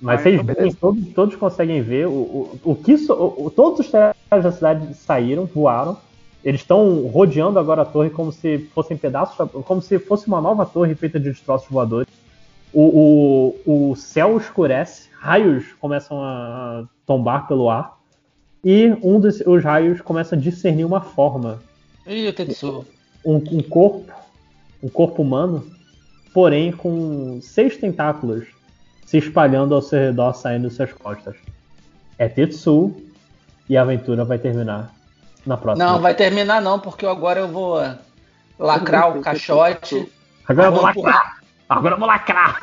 Mas 0.00 0.20
Ah, 0.20 0.22
vocês 0.22 0.40
então 0.40 0.54
veem, 0.54 0.72
todos, 0.74 1.08
todos 1.14 1.36
conseguem 1.36 1.80
ver 1.80 2.06
o, 2.06 2.10
o, 2.10 2.58
o 2.64 2.74
que 2.74 2.98
so- 2.98 3.34
o- 3.38 3.50
todos 3.50 3.80
os 3.80 3.90
teatros 3.90 4.42
da 4.42 4.52
cidade 4.52 4.94
saíram, 4.94 5.46
voaram. 5.46 5.96
Eles 6.44 6.60
estão 6.60 7.06
rodeando 7.06 7.58
agora 7.58 7.82
a 7.82 7.84
torre 7.86 8.10
como 8.10 8.30
se 8.30 8.58
fossem 8.74 8.96
pedaços, 8.98 9.36
como 9.64 9.80
se 9.80 9.98
fosse 9.98 10.26
uma 10.26 10.40
nova 10.40 10.66
torre 10.66 10.94
feita 10.94 11.18
de 11.18 11.30
destroços 11.30 11.68
voadores. 11.70 12.08
O, 12.72 13.54
o, 13.64 13.90
o 13.92 13.96
céu 13.96 14.36
escurece, 14.36 15.08
raios 15.18 15.64
começam 15.80 16.22
a 16.22 16.84
tombar 17.06 17.46
pelo 17.46 17.70
ar 17.70 17.98
e 18.64 18.88
um 19.02 19.20
dos 19.20 19.40
os 19.40 19.62
raios 19.62 20.00
começa 20.00 20.34
a 20.34 20.38
discernir 20.38 20.84
uma 20.84 21.00
forma 21.00 21.62
Ih, 22.06 22.34
um, 23.24 23.36
um 23.36 23.62
corpo, 23.62 24.12
um 24.82 24.88
corpo 24.88 25.22
humano, 25.22 25.64
porém 26.34 26.72
com 26.72 27.38
seis 27.40 27.76
tentáculos 27.78 28.44
se 29.06 29.16
espalhando 29.18 29.74
ao 29.74 29.80
seu 29.80 29.98
redor, 30.00 30.34
saindo 30.34 30.68
de 30.68 30.74
suas 30.74 30.92
costas. 30.92 31.36
É 32.18 32.28
Tetsu 32.28 32.94
e 33.68 33.76
a 33.76 33.82
aventura 33.82 34.24
vai 34.24 34.38
terminar 34.38 34.92
na 35.46 35.56
próxima. 35.56 35.86
Não, 35.86 36.00
vai 36.00 36.14
terminar 36.14 36.60
não, 36.60 36.78
porque 36.80 37.06
agora 37.06 37.40
eu 37.40 37.48
vou 37.48 37.78
lacrar 38.58 39.16
o 39.16 39.20
caixote. 39.22 40.10
Agora 40.46 40.68
eu 40.68 40.72
vou 40.72 40.80
Vou 40.92 41.02
lacrar! 41.04 41.38
Agora 41.68 41.94
eu 41.94 41.98
vou 41.98 42.08
lacrar! 42.08 42.60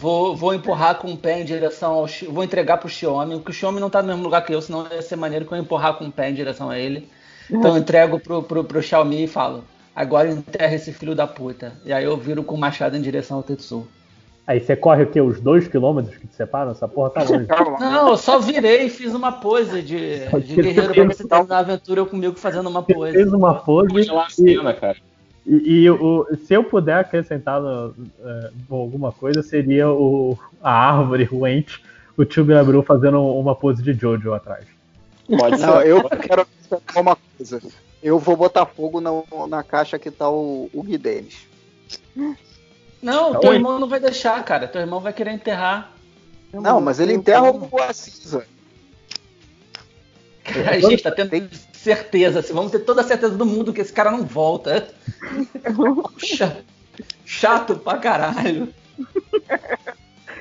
Vou, 0.00 0.36
vou 0.36 0.54
empurrar 0.54 0.94
com 0.96 1.12
o 1.12 1.16
pé 1.16 1.40
em 1.40 1.44
direção 1.44 1.92
ao. 1.92 2.06
Xi- 2.06 2.26
Vou 2.26 2.44
entregar 2.44 2.76
pro 2.76 2.88
Xiaomi, 2.88 3.34
porque 3.36 3.50
o 3.50 3.54
Xiaomi 3.54 3.80
não 3.80 3.90
tá 3.90 4.00
no 4.00 4.06
mesmo 4.08 4.22
lugar 4.22 4.44
que 4.44 4.52
eu, 4.54 4.62
senão 4.62 4.86
ia 4.92 5.02
ser 5.02 5.16
maneiro 5.16 5.44
que 5.44 5.52
eu 5.52 5.58
empurrar 5.58 5.94
com 5.94 6.04
o 6.06 6.12
pé 6.12 6.30
em 6.30 6.34
direção 6.34 6.70
a 6.70 6.78
ele. 6.78 7.08
Então 7.50 7.72
eu 7.72 7.78
entrego 7.78 8.20
pro, 8.20 8.42
pro, 8.42 8.62
pro 8.62 8.82
Xiaomi 8.82 9.24
e 9.24 9.26
falo: 9.26 9.64
agora 9.98 10.28
enterra 10.30 10.74
esse 10.74 10.92
filho 10.92 11.14
da 11.14 11.26
puta. 11.26 11.72
E 11.84 11.92
aí 11.92 12.04
eu 12.04 12.16
viro 12.16 12.42
com 12.44 12.54
o 12.54 12.58
machado 12.58 12.96
em 12.96 13.02
direção 13.02 13.38
ao 13.38 13.42
Tetsu. 13.42 13.86
Aí 14.46 14.60
você 14.60 14.74
corre 14.74 15.02
o 15.02 15.06
quê? 15.10 15.20
Os 15.20 15.40
dois 15.40 15.68
quilômetros 15.68 16.16
que 16.16 16.26
te 16.26 16.34
separam? 16.34 16.70
Essa 16.70 16.88
porra 16.88 17.10
tá 17.10 17.22
longe. 17.22 17.46
Não, 17.80 18.08
eu 18.10 18.16
só 18.16 18.38
virei 18.38 18.86
e 18.86 18.90
fiz 18.90 19.12
uma 19.14 19.30
pose 19.32 19.82
de, 19.82 20.20
de 20.40 20.54
guerreiro 20.54 20.94
pra 20.94 21.04
você 21.04 21.26
terminar 21.28 21.56
a 21.56 21.58
aventura 21.58 22.04
comigo 22.06 22.34
fazendo 22.38 22.68
uma 22.68 22.82
pose. 22.82 23.12
Fez 23.12 23.32
uma 23.32 23.54
pose. 23.54 24.12
Cena, 24.30 24.72
cara. 24.72 24.96
E, 25.46 25.82
e 25.82 25.90
o- 25.90 26.26
se 26.46 26.54
eu 26.54 26.62
puder 26.64 26.94
acrescentar 26.98 27.60
no- 27.60 27.94
é, 28.24 28.50
alguma 28.70 29.12
coisa, 29.12 29.42
seria 29.42 29.90
o, 29.90 30.38
a 30.62 30.70
árvore, 30.72 31.28
o 31.30 31.46
ente, 31.46 31.82
o 32.16 32.24
tio 32.24 32.44
Bru 32.44 32.82
fazendo 32.82 33.20
uma 33.22 33.54
pose 33.54 33.82
de 33.82 33.92
Jojo 33.92 34.32
atrás. 34.32 34.64
Pode 35.26 35.60
Não, 35.60 35.80
ser. 35.80 35.88
eu 35.88 36.08
quero 36.08 36.42
acrescentar 36.42 37.02
uma 37.02 37.16
coisa. 37.36 37.60
Eu 38.02 38.18
vou 38.18 38.36
botar 38.36 38.64
fogo 38.66 39.00
na, 39.00 39.10
na 39.48 39.62
caixa 39.62 39.98
que 39.98 40.10
tá 40.10 40.30
o, 40.30 40.70
o 40.72 40.82
Gui 40.82 40.96
Denis. 40.98 41.46
Não, 43.02 43.38
teu 43.40 43.50
Oi. 43.50 43.56
irmão 43.56 43.78
não 43.78 43.88
vai 43.88 44.00
deixar, 44.00 44.42
cara. 44.44 44.68
Teu 44.68 44.80
irmão 44.80 45.00
vai 45.00 45.12
querer 45.12 45.32
enterrar. 45.32 45.92
Não, 46.52 46.80
mas 46.80 46.98
ele 47.00 47.12
enterra 47.12 47.50
o 47.50 47.80
a 47.80 47.92
cinza. 47.92 48.46
A 50.66 50.78
gente 50.78 51.02
tá 51.02 51.10
tendo 51.10 51.48
certeza, 51.74 52.40
assim, 52.40 52.52
vamos 52.54 52.72
ter 52.72 52.78
toda 52.80 53.02
a 53.02 53.04
certeza 53.04 53.36
do 53.36 53.44
mundo 53.44 53.72
que 53.72 53.80
esse 53.82 53.92
cara 53.92 54.10
não 54.10 54.24
volta. 54.24 54.88
Cha- 56.18 56.56
Chato 57.24 57.76
pra 57.76 57.98
caralho. 57.98 58.72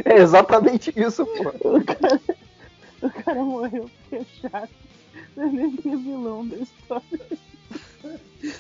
É 0.06 0.16
exatamente 0.16 0.94
isso, 0.96 1.26
pô. 1.26 1.78
O 3.02 3.10
cara 3.12 3.36
morreu 3.44 3.90
porque 4.10 4.16
é 4.16 4.50
chato. 4.50 4.70
Ele 5.38 5.62
é 5.62 5.68
vilão 5.96 6.48
da 6.48 6.58
história. 6.58 7.20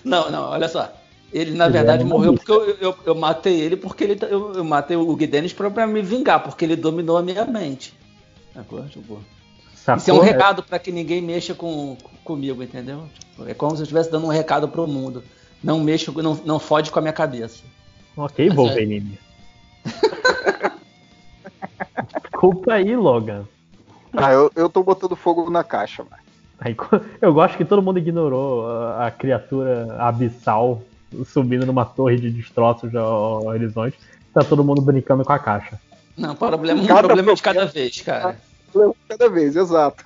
Não, 0.03 0.29
não, 0.29 0.49
olha 0.51 0.67
só. 0.67 0.93
Ele, 1.33 1.51
na 1.51 1.67
verdade, 1.67 2.03
morreu 2.03 2.33
porque 2.33 2.51
eu, 2.51 2.69
eu, 2.79 2.95
eu 3.05 3.15
matei 3.15 3.59
ele 3.59 3.75
porque 3.75 4.03
ele. 4.03 4.17
Eu, 4.21 4.53
eu 4.53 4.63
matei 4.63 4.95
o 4.95 5.15
Guidenis 5.15 5.51
pra, 5.51 5.69
pra 5.69 5.85
me 5.85 6.01
vingar, 6.01 6.41
porque 6.41 6.63
ele 6.63 6.75
dominou 6.75 7.17
a 7.17 7.21
minha 7.21 7.45
mente. 7.45 7.93
Tipo, 8.89 9.19
Isso 9.97 10.09
é 10.09 10.13
um 10.13 10.19
recado 10.19 10.63
pra 10.63 10.79
que 10.79 10.91
ninguém 10.91 11.21
mexa 11.21 11.53
com, 11.53 11.97
comigo, 12.23 12.63
entendeu? 12.63 13.03
Tipo, 13.19 13.47
é 13.47 13.53
como 13.53 13.75
se 13.75 13.81
eu 13.81 13.83
estivesse 13.83 14.09
dando 14.09 14.25
um 14.25 14.29
recado 14.29 14.67
pro 14.67 14.87
mundo. 14.87 15.23
Não 15.63 15.79
mexa, 15.79 16.11
não, 16.11 16.35
não 16.45 16.59
fode 16.59 16.91
com 16.91 16.99
a 16.99 17.01
minha 17.01 17.13
cabeça. 17.13 17.63
Ok, 18.15 18.47
Mas 18.47 18.53
é. 18.53 18.55
Wolverine. 18.55 19.19
Desculpa 22.23 22.73
aí, 22.73 22.95
Logan. 22.95 23.45
Ah, 24.13 24.31
eu, 24.31 24.51
eu 24.55 24.69
tô 24.69 24.81
botando 24.81 25.15
fogo 25.15 25.49
na 25.49 25.63
caixa, 25.63 26.03
mano. 26.03 26.26
Aí, 26.59 26.75
eu 27.21 27.33
gosto 27.33 27.57
que 27.57 27.65
todo 27.65 27.81
mundo 27.81 27.99
ignorou 27.99 28.67
a, 28.67 29.07
a 29.07 29.11
criatura 29.11 29.95
abissal 29.99 30.81
subindo 31.25 31.65
numa 31.65 31.85
torre 31.85 32.17
de 32.17 32.29
destroços 32.29 32.93
ao 32.95 33.45
horizonte. 33.45 33.97
Tá 34.33 34.43
todo 34.43 34.63
mundo 34.63 34.81
brincando 34.81 35.23
com 35.23 35.33
a 35.33 35.39
caixa. 35.39 35.79
Não, 36.17 36.35
problema, 36.35 36.81
um 36.81 36.87
Cada 36.87 37.07
problema 37.07 37.35
de 37.35 37.41
cada 37.41 37.65
vez, 37.65 38.01
cara. 38.01 38.37
Cada 39.07 39.29
vez, 39.29 39.55
exato. 39.55 40.03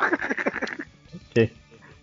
Ok. 1.29 1.51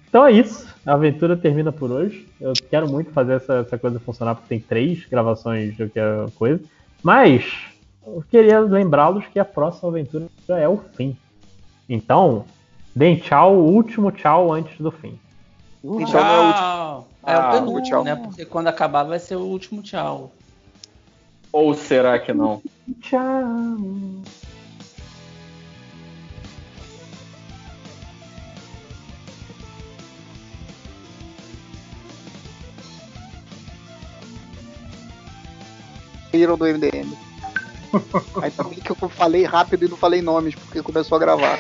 Então 0.09 0.27
é 0.27 0.33
isso. 0.33 0.67
A 0.85 0.95
aventura 0.95 1.37
termina 1.37 1.71
por 1.71 1.91
hoje. 1.91 2.27
Eu 2.41 2.55
quero 2.71 2.89
muito 2.89 3.11
fazer 3.13 3.35
essa, 3.35 3.55
essa 3.57 3.79
coisa 3.79 4.01
funcionar 4.01 4.35
porque 4.35 4.49
tem 4.49 4.61
três 4.61 5.05
gravações 5.07 5.77
que 5.77 6.01
a 6.01 6.27
coisa. 6.35 6.63
Mas 7.03 7.45
eu 8.07 8.25
queria 8.31 8.61
lembrá-los 8.61 9.27
que 9.27 9.39
a 9.39 9.45
próxima 9.45 9.91
aventura 9.91 10.27
é 10.49 10.69
o 10.69 10.79
fim. 10.97 11.17
Então, 11.89 12.45
deem 12.99 13.17
tchau, 13.17 13.55
o 13.55 13.65
último 13.73 14.11
tchau 14.11 14.53
antes 14.53 14.77
do 14.79 14.91
fim. 14.91 15.19
Tchau. 16.07 17.07
É 17.25 17.33
Ah, 17.35 17.49
o 17.49 17.53
penúltimo, 17.53 17.83
tchau. 17.83 18.05
né? 18.05 18.17
Porque 18.17 18.45
quando 18.45 18.67
acabar 18.69 19.05
vai 19.05 19.19
ser 19.19 19.37
o 19.37 19.43
último 19.43 19.81
tchau. 19.83 20.33
Ou 21.53 21.73
será 21.75 22.19
que 22.19 22.33
não? 22.33 22.61
Tchau. 23.01 23.77
Viram 36.33 36.57
do 36.57 36.67
MDM. 36.67 37.28
Ainda 38.43 38.65
bem 38.65 38.79
que 38.81 38.91
eu 38.91 38.97
falei 39.09 39.45
rápido 39.45 39.85
e 39.85 39.89
não 39.89 39.97
falei 39.97 40.21
nomes, 40.23 40.55
porque 40.55 40.83
começou 40.83 41.17
a 41.17 41.19
gravar. 41.19 41.59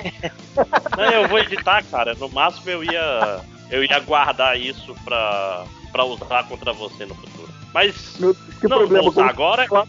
Não, 0.97 1.05
eu 1.11 1.29
vou 1.29 1.39
editar, 1.39 1.83
cara. 1.91 2.15
No 2.15 2.29
máximo 2.29 2.71
eu 2.71 2.85
ia. 2.85 3.41
Eu 3.71 3.85
ia 3.85 3.99
guardar 4.01 4.59
isso 4.59 4.95
pra, 5.05 5.65
pra 5.93 6.05
usar 6.05 6.45
contra 6.49 6.73
você 6.73 7.05
no 7.07 7.15
futuro. 7.15 7.49
Mas. 7.75 8.15
Meu 8.19 8.35
que 8.35 8.67
não 8.69 8.79
problema, 8.79 9.03
vou 9.05 9.13
usar 9.13 9.35
como- 9.35 9.53
agora. 9.53 9.87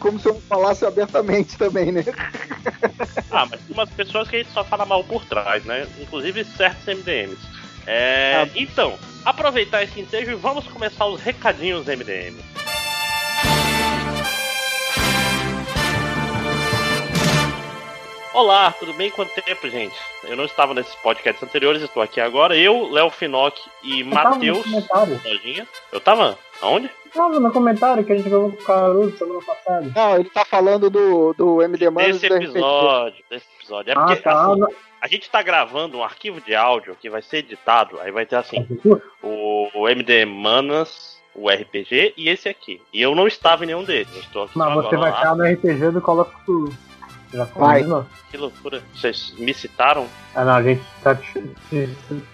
Como 0.00 0.18
se 0.18 0.28
eu 0.28 0.40
falasse 0.48 0.84
abertamente 0.84 1.56
também, 1.56 1.92
né? 1.92 2.04
Ah, 3.30 3.46
mas 3.48 3.60
tem 3.60 3.74
umas 3.74 3.90
pessoas 3.90 4.26
que 4.28 4.36
a 4.36 4.38
gente 4.40 4.50
só 4.52 4.64
fala 4.64 4.84
mal 4.86 5.04
por 5.04 5.24
trás, 5.24 5.62
né? 5.64 5.86
Inclusive 6.00 6.44
certos 6.44 6.86
MDMs. 6.86 7.38
É, 7.86 8.48
Então, 8.56 8.94
aproveitar 9.24 9.82
esse 9.82 10.00
ensejo 10.00 10.30
e 10.32 10.34
vamos 10.34 10.66
começar 10.66 11.06
os 11.06 11.20
recadinhos 11.20 11.86
MDM. 11.86 12.36
Olá, 18.34 18.70
tudo 18.72 18.92
bem? 18.92 19.10
Quanto 19.10 19.32
tempo, 19.42 19.68
gente? 19.68 19.94
Eu 20.24 20.36
não 20.36 20.44
estava 20.44 20.74
nesses 20.74 20.94
podcasts 20.96 21.42
anteriores, 21.42 21.82
estou 21.82 22.02
aqui 22.02 22.20
agora. 22.20 22.56
Eu, 22.56 22.88
Léo 22.90 23.10
Finock 23.10 23.60
e 23.82 24.00
Eu 24.00 24.10
tava 24.10 24.28
no 24.30 24.34
Matheus. 24.36 24.66
Eu 25.92 26.00
tava? 26.00 26.38
Aonde? 26.60 26.90
Tava 27.12 27.40
no 27.40 27.50
comentário 27.50 28.04
que 28.04 28.12
a 28.12 28.16
gente 28.16 28.28
gravou 28.28 28.50
com 28.52 28.62
o 28.62 28.64
Caruso 28.64 29.16
semana 29.16 29.40
passada. 29.42 29.92
Não, 29.94 30.14
ele 30.16 30.28
tá 30.30 30.44
falando 30.44 30.90
do, 30.90 31.32
do 31.32 31.62
MD 31.62 31.88
Manos 31.90 32.20
Desse 32.20 32.32
episódio, 32.32 33.24
desse 33.30 33.46
episódio. 33.58 33.90
É 33.92 33.94
Ah, 33.96 34.00
porque 34.06 34.16
tá. 34.22 34.46
assim, 34.52 34.60
a 35.00 35.08
gente 35.08 35.30
tá 35.30 35.42
gravando 35.42 35.98
um 35.98 36.04
arquivo 36.04 36.40
de 36.40 36.54
áudio 36.54 36.96
que 37.00 37.08
vai 37.08 37.22
ser 37.22 37.38
editado, 37.38 37.98
aí 38.00 38.12
vai 38.12 38.26
ter 38.26 38.36
assim, 38.36 38.66
o, 39.22 39.68
o 39.74 39.88
MD 39.88 40.26
Manas, 40.26 41.18
o 41.34 41.48
RPG 41.48 42.14
e 42.16 42.28
esse 42.28 42.48
aqui. 42.48 42.80
E 42.92 43.00
eu 43.00 43.14
não 43.14 43.26
estava 43.26 43.64
em 43.64 43.68
nenhum 43.68 43.84
deles. 43.84 44.12
Eu 44.14 44.20
estou 44.20 44.42
aqui 44.44 44.58
Mas 44.58 44.74
você 44.74 44.96
vai 44.96 45.10
lá. 45.10 45.16
estar 45.16 45.34
no 45.34 45.44
RPG 45.44 45.90
do 45.92 46.00
Call 46.02 46.20
of 46.20 46.30
Cthulhu. 46.42 46.87
Já 47.32 47.44
Vai. 47.44 47.78
combinou? 47.78 48.06
Que 48.30 48.36
loucura. 48.36 48.82
Vocês 48.94 49.32
me 49.38 49.52
citaram? 49.52 50.06
Ah, 50.34 50.44
não, 50.44 50.54
a 50.54 50.62
gente 50.62 50.82
tá 51.02 51.14
te, 51.14 51.32
te, 51.70 51.88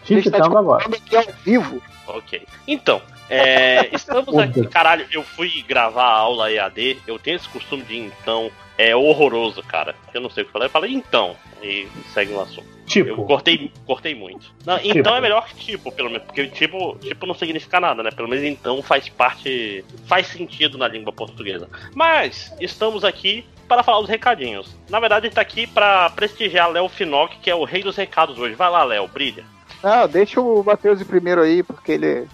te 0.05 0.17
tá 0.17 0.23
citando 0.23 0.59
agora. 0.59 0.83
falando 0.85 0.97
aqui 1.01 1.17
ao 1.17 1.25
vivo. 1.45 1.83
Ok. 2.07 2.47
Então, 2.67 3.01
é, 3.29 3.89
estamos 3.95 4.37
aqui. 4.39 4.67
Caralho, 4.67 5.07
eu 5.11 5.23
fui 5.23 5.63
gravar 5.67 6.05
a 6.05 6.17
aula 6.19 6.51
EAD. 6.53 6.99
Eu 7.07 7.19
tenho 7.19 7.37
esse 7.37 7.49
costume 7.49 7.83
de 7.83 7.97
então. 7.97 8.51
É 8.77 8.95
horroroso, 8.95 9.63
cara. 9.63 9.95
Eu 10.13 10.21
não 10.21 10.29
sei 10.29 10.43
o 10.43 10.47
que 10.47 10.53
falar. 10.53 10.65
Eu 10.65 10.71
falei 10.71 10.93
então. 10.93 11.37
E 11.63 11.87
segue 12.13 12.33
o 12.33 12.41
assunto. 12.41 12.67
Tipo. 12.87 13.11
Eu 13.11 13.17
cortei, 13.25 13.73
cortei 13.87 14.15
muito. 14.17 14.53
Não, 14.67 14.79
Tipo. 14.79 14.99
então 14.99 15.17
é 15.17 15.21
melhor 15.21 15.47
que 15.47 15.55
tipo, 15.55 15.93
pelo 15.93 16.11
menos. 16.11 16.27
Porque 16.27 16.49
tipo, 16.49 16.97
tipo 16.99 17.25
não 17.25 17.35
significa 17.35 17.79
nada, 17.81 18.03
né? 18.03 18.11
Pelo 18.11 18.29
menos 18.29 18.45
então 18.45 18.83
faz 18.83 19.09
parte. 19.09 19.85
Faz 20.07 20.27
sentido 20.27 20.77
na 20.77 20.89
língua 20.89 21.13
portuguesa. 21.13 21.69
Mas 21.95 22.53
estamos 22.61 23.05
aqui 23.05 23.47
para 23.69 23.83
falar 23.83 24.01
os 24.01 24.09
recadinhos. 24.09 24.77
Na 24.89 25.01
verdade, 25.01 25.27
ele 25.27 25.35
tá 25.35 25.41
aqui 25.41 25.67
para 25.67 26.11
prestigiar 26.11 26.71
Léo 26.71 26.89
Finock, 26.89 27.39
que 27.39 27.51
é 27.51 27.55
o 27.55 27.65
rei 27.65 27.83
dos 27.83 27.97
recados 27.97 28.39
hoje. 28.39 28.55
Vai 28.55 28.71
lá, 28.71 28.85
Léo, 28.85 29.09
brilha. 29.09 29.45
Ah, 29.83 30.07
deixa 30.07 30.41
o 30.41 30.63
Matheus 30.63 31.01
ir 31.01 31.05
primeiro 31.05 31.43
aí, 31.43 31.63
porque 31.63 31.93
ele. 31.93 32.27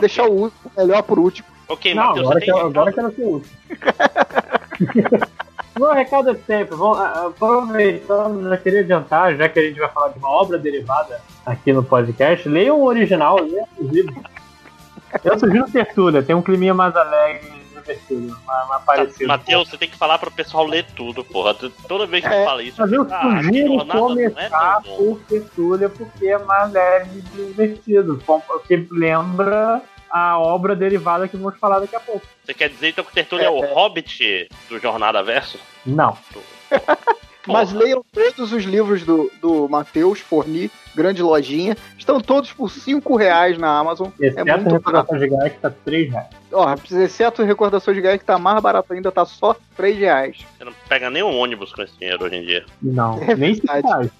Deixar 0.00 0.24
o 0.24 0.32
último, 0.32 0.72
melhor 0.76 1.02
por 1.02 1.18
último. 1.18 1.46
Ok, 1.68 1.94
Não, 1.94 2.06
Matheus, 2.06 2.26
agora 2.26 2.40
você 2.40 2.44
que, 2.44 2.50
agora 2.50 2.92
que 2.92 3.00
eu 3.00 3.02
não 3.02 3.36
útil. 3.36 3.50
Meu 5.78 5.92
recado 5.92 6.30
é 6.30 6.34
sempre, 6.46 6.76
vamos, 6.76 6.98
ah, 6.98 7.26
aproveitando, 7.26 8.48
já 8.48 8.56
queria 8.56 8.80
adiantar, 8.80 9.36
já 9.36 9.48
que 9.48 9.58
a 9.58 9.62
gente 9.62 9.80
vai 9.80 9.88
falar 9.88 10.08
de 10.10 10.18
uma 10.18 10.30
obra 10.30 10.56
derivada 10.56 11.20
aqui 11.44 11.72
no 11.72 11.82
podcast, 11.82 12.48
leiam 12.48 12.78
o 12.78 12.84
original, 12.84 13.40
leiam 13.40 13.66
os 13.78 13.90
livros. 13.90 14.16
Eu 15.24 15.38
sugiro 15.38 15.68
Tertúlia, 15.70 16.22
tem 16.22 16.34
um 16.34 16.42
climinha 16.42 16.74
mais 16.74 16.94
alegre 16.94 17.63
no 17.84 17.94
Tertúlia, 17.94 18.34
mais, 18.46 18.68
mais 18.68 18.84
parecido. 18.84 19.28
Matheus, 19.28 19.68
você 19.68 19.76
tem 19.76 19.88
que 19.88 19.96
falar 19.96 20.18
pro 20.18 20.30
pessoal 20.30 20.64
ler 20.66 20.84
tudo, 20.96 21.22
porra. 21.24 21.54
Toda 21.88 22.06
vez 22.06 22.24
que 22.24 22.32
É, 22.32 22.38
você 22.38 22.44
fala 22.44 22.62
isso, 22.62 22.80
Mas 22.80 22.92
eu 22.92 23.06
ah, 23.10 23.40
sugiro 23.42 23.84
não 23.84 24.10
é 24.18 24.28
começar 24.30 24.80
bom. 24.84 24.96
por 24.96 25.20
Tertúlia 25.28 25.88
porque 25.88 26.26
é 26.26 26.38
mais 26.38 26.72
leve 26.72 27.18
e 27.18 27.22
divertido, 27.22 28.22
porque 28.26 28.86
lembra 28.90 29.82
a 30.10 30.38
obra 30.38 30.76
derivada 30.76 31.26
que 31.28 31.36
vamos 31.36 31.58
falar 31.58 31.80
daqui 31.80 31.96
a 31.96 32.00
pouco. 32.00 32.26
Você 32.44 32.54
quer 32.54 32.68
dizer 32.68 32.88
então 32.90 33.04
que 33.04 33.10
o 33.10 33.14
Tertúlio 33.14 33.44
é, 33.44 33.50
o 33.50 33.60
Hobbit 33.74 34.48
do 34.68 34.78
Jornada 34.78 35.22
Verso? 35.22 35.58
Não. 35.84 36.16
Mas 37.46 37.72
leiam 37.72 38.04
todos 38.12 38.52
os 38.52 38.64
livros 38.64 39.04
do, 39.04 39.30
do 39.40 39.68
Matheus 39.68 40.20
Forni, 40.20 40.70
grande 40.94 41.22
lojinha. 41.22 41.76
Estão 41.98 42.20
todos 42.20 42.52
por 42.52 42.70
5 42.70 43.16
reais 43.16 43.58
na 43.58 43.78
Amazon. 43.78 44.08
Exceto 44.18 44.48
é 44.48 44.52
a 44.52 44.56
muito 44.56 44.80
barato. 44.80 45.12
recordação 45.12 45.18
de 45.18 45.28
Gaia 45.28 45.50
que 45.50 45.58
tá 45.58 45.70
3 45.84 46.10
reais. 46.10 46.26
Ó, 46.52 46.74
exceto 47.02 47.42
recordação 47.42 47.92
de 47.92 48.00
Gaia 48.00 48.18
que 48.18 48.24
tá 48.24 48.38
mais 48.38 48.60
barato 48.62 48.92
ainda, 48.92 49.12
tá 49.12 49.24
só 49.24 49.56
3 49.76 49.98
reais. 49.98 50.38
Você 50.56 50.64
não 50.64 50.72
pega 50.88 51.10
nem 51.10 51.22
um 51.22 51.36
ônibus 51.38 51.72
com 51.72 51.82
esse 51.82 51.96
dinheiro 51.98 52.24
hoje 52.24 52.36
em 52.36 52.42
dia. 52.42 52.64
Não, 52.82 53.18
É 53.22 53.34
nem 53.36 53.54
5 53.54 53.66
reais. 53.72 54.10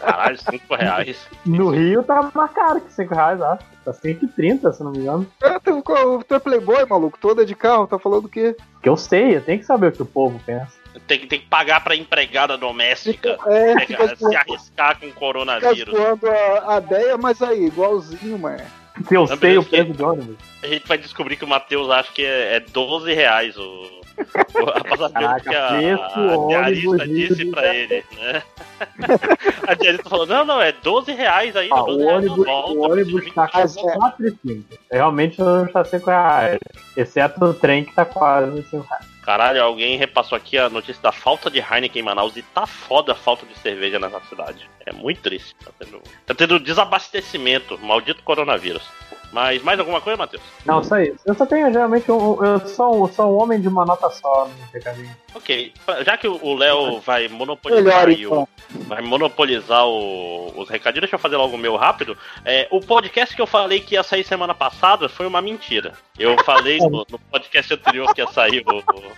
Caralho, 0.00 0.38
5 0.38 0.74
reais. 0.74 1.16
No 1.44 1.70
Rio 1.70 2.02
tá 2.02 2.30
mais 2.34 2.50
caro 2.52 2.80
que 2.80 2.92
5 2.92 3.14
reais, 3.14 3.40
acho. 3.40 3.64
Tá 3.84 3.92
130, 3.92 4.72
se 4.72 4.82
não 4.82 4.92
me 4.92 4.98
engano. 4.98 5.26
É, 5.42 5.58
tu, 5.58 5.82
tu 6.26 6.34
é 6.34 6.38
playboy, 6.38 6.84
maluco. 6.88 7.18
Toda 7.20 7.44
de 7.44 7.54
carro, 7.54 7.86
tá 7.86 7.98
falando 7.98 8.24
o 8.24 8.28
quê? 8.28 8.56
Que 8.82 8.88
eu 8.88 8.96
sei, 8.96 9.36
eu 9.36 9.40
tenho 9.42 9.58
que 9.58 9.66
saber 9.66 9.88
o 9.88 9.92
que 9.92 10.02
o 10.02 10.06
povo 10.06 10.40
pensa. 10.44 10.75
Tem 11.06 11.18
que, 11.20 11.26
tem 11.26 11.40
que 11.40 11.46
pagar 11.46 11.82
pra 11.84 11.94
empregada 11.96 12.56
doméstica 12.56 13.36
É, 13.46 13.74
pegar- 13.86 14.08
fica 14.08 14.16
se 14.16 14.36
arriscar 14.36 14.94
com 14.98 15.06
Fica 15.06 15.18
coronavírus. 15.18 15.94
zoando 15.94 16.26
a, 16.30 16.74
a 16.74 16.78
ideia, 16.78 17.16
mas 17.18 17.42
aí, 17.42 17.66
igualzinho, 17.66 18.38
mano. 18.38 18.62
Se 19.06 19.14
eu 19.14 19.26
sei 19.26 19.58
o 19.58 19.64
preço 19.64 19.92
de 19.92 20.02
ônibus. 20.02 20.36
A 20.62 20.66
gente 20.68 20.88
vai 20.88 20.96
descobrir 20.96 21.36
que 21.36 21.44
o 21.44 21.48
Matheus 21.48 21.90
acha 21.90 22.10
que 22.12 22.24
é, 22.24 22.56
é 22.56 22.60
12 22.60 23.12
reais 23.12 23.54
o, 23.58 23.62
o 23.62 24.00
a 24.74 24.82
passageira 24.82 25.38
Caraca, 25.40 25.50
que 25.50 25.54
a, 25.54 25.68
preço, 25.68 26.18
a 26.44 26.46
diarista 26.48 26.88
ônibus, 26.88 27.08
disse 27.08 27.44
pra 27.50 27.74
ele, 27.74 28.04
né? 28.16 28.42
a 29.68 29.74
diarista 29.74 30.08
falou, 30.08 30.26
não, 30.26 30.44
não, 30.46 30.62
é 30.62 30.72
12 30.72 31.12
reais 31.12 31.54
ainda, 31.56 31.74
Ah, 31.74 31.82
12 31.82 32.02
o 32.02 32.06
ônibus, 32.08 32.46
volta. 32.46 32.72
o 32.72 32.80
ônibus 32.90 33.34
tá 33.34 33.48
quase 33.48 33.78
4,5. 33.78 34.62
Realmente 34.90 35.40
não 35.40 35.66
está 35.66 35.84
5 35.84 36.06
reais. 36.10 36.58
Exceto 36.96 37.44
o 37.44 37.52
trem 37.54 37.84
que 37.84 37.94
tá 37.94 38.06
quase 38.06 38.62
5 38.62 38.86
reais. 38.88 39.15
Caralho, 39.26 39.60
alguém 39.60 39.98
repassou 39.98 40.36
aqui 40.36 40.56
a 40.56 40.70
notícia 40.70 41.02
da 41.02 41.10
falta 41.10 41.50
de 41.50 41.58
Heineken 41.58 42.00
em 42.00 42.04
Manaus 42.04 42.36
e 42.36 42.42
tá 42.42 42.64
foda 42.64 43.10
a 43.10 43.14
falta 43.16 43.44
de 43.44 43.58
cerveja 43.58 43.98
nessa 43.98 44.20
cidade. 44.20 44.70
É 44.86 44.92
muito 44.92 45.20
triste. 45.20 45.52
Tá 45.64 45.72
tendo, 45.76 46.00
tá 46.24 46.32
tendo 46.32 46.60
desabastecimento, 46.60 47.76
maldito 47.78 48.22
coronavírus. 48.22 48.84
Mas 49.32 49.62
mais 49.62 49.78
alguma 49.78 50.00
coisa, 50.00 50.16
Matheus? 50.16 50.42
Não, 50.64 50.82
só 50.82 50.98
isso. 50.98 51.18
Eu 51.26 51.34
só 51.34 51.44
tenho 51.44 51.70
geralmente 51.72 52.10
um. 52.10 52.42
Eu 52.44 52.60
sou, 52.68 53.04
um- 53.04 53.12
sou 53.12 53.36
um 53.36 53.42
homem 53.42 53.60
de 53.60 53.68
uma 53.68 53.84
nota 53.84 54.08
só 54.10 54.46
no 54.46 54.72
recadinho. 54.72 55.14
Ok, 55.34 55.72
já 56.04 56.16
que 56.16 56.26
o 56.26 56.54
Léo 56.54 57.00
vai 57.00 57.28
monopolizar, 57.28 58.06
Melhor, 58.06 58.10
então. 58.10 58.48
o, 58.74 58.78
vai 58.84 59.02
monopolizar 59.02 59.86
o- 59.86 60.52
os 60.56 60.68
recadinhos, 60.70 61.02
deixa 61.02 61.16
eu 61.16 61.20
fazer 61.20 61.36
logo 61.36 61.54
o 61.54 61.58
meu 61.58 61.76
rápido. 61.76 62.16
É, 62.44 62.66
o 62.70 62.80
podcast 62.80 63.34
que 63.36 63.42
eu 63.42 63.46
falei 63.46 63.80
que 63.80 63.94
ia 63.94 64.02
sair 64.02 64.24
semana 64.24 64.54
passada 64.54 65.08
foi 65.08 65.26
uma 65.26 65.42
mentira. 65.42 65.92
Eu 66.18 66.36
falei 66.44 66.78
no, 66.78 67.04
no 67.10 67.18
podcast 67.30 67.74
anterior 67.74 68.14
que 68.14 68.22
ia 68.22 68.28
sair 68.28 68.64
o, 68.66 68.78
o 68.78 69.12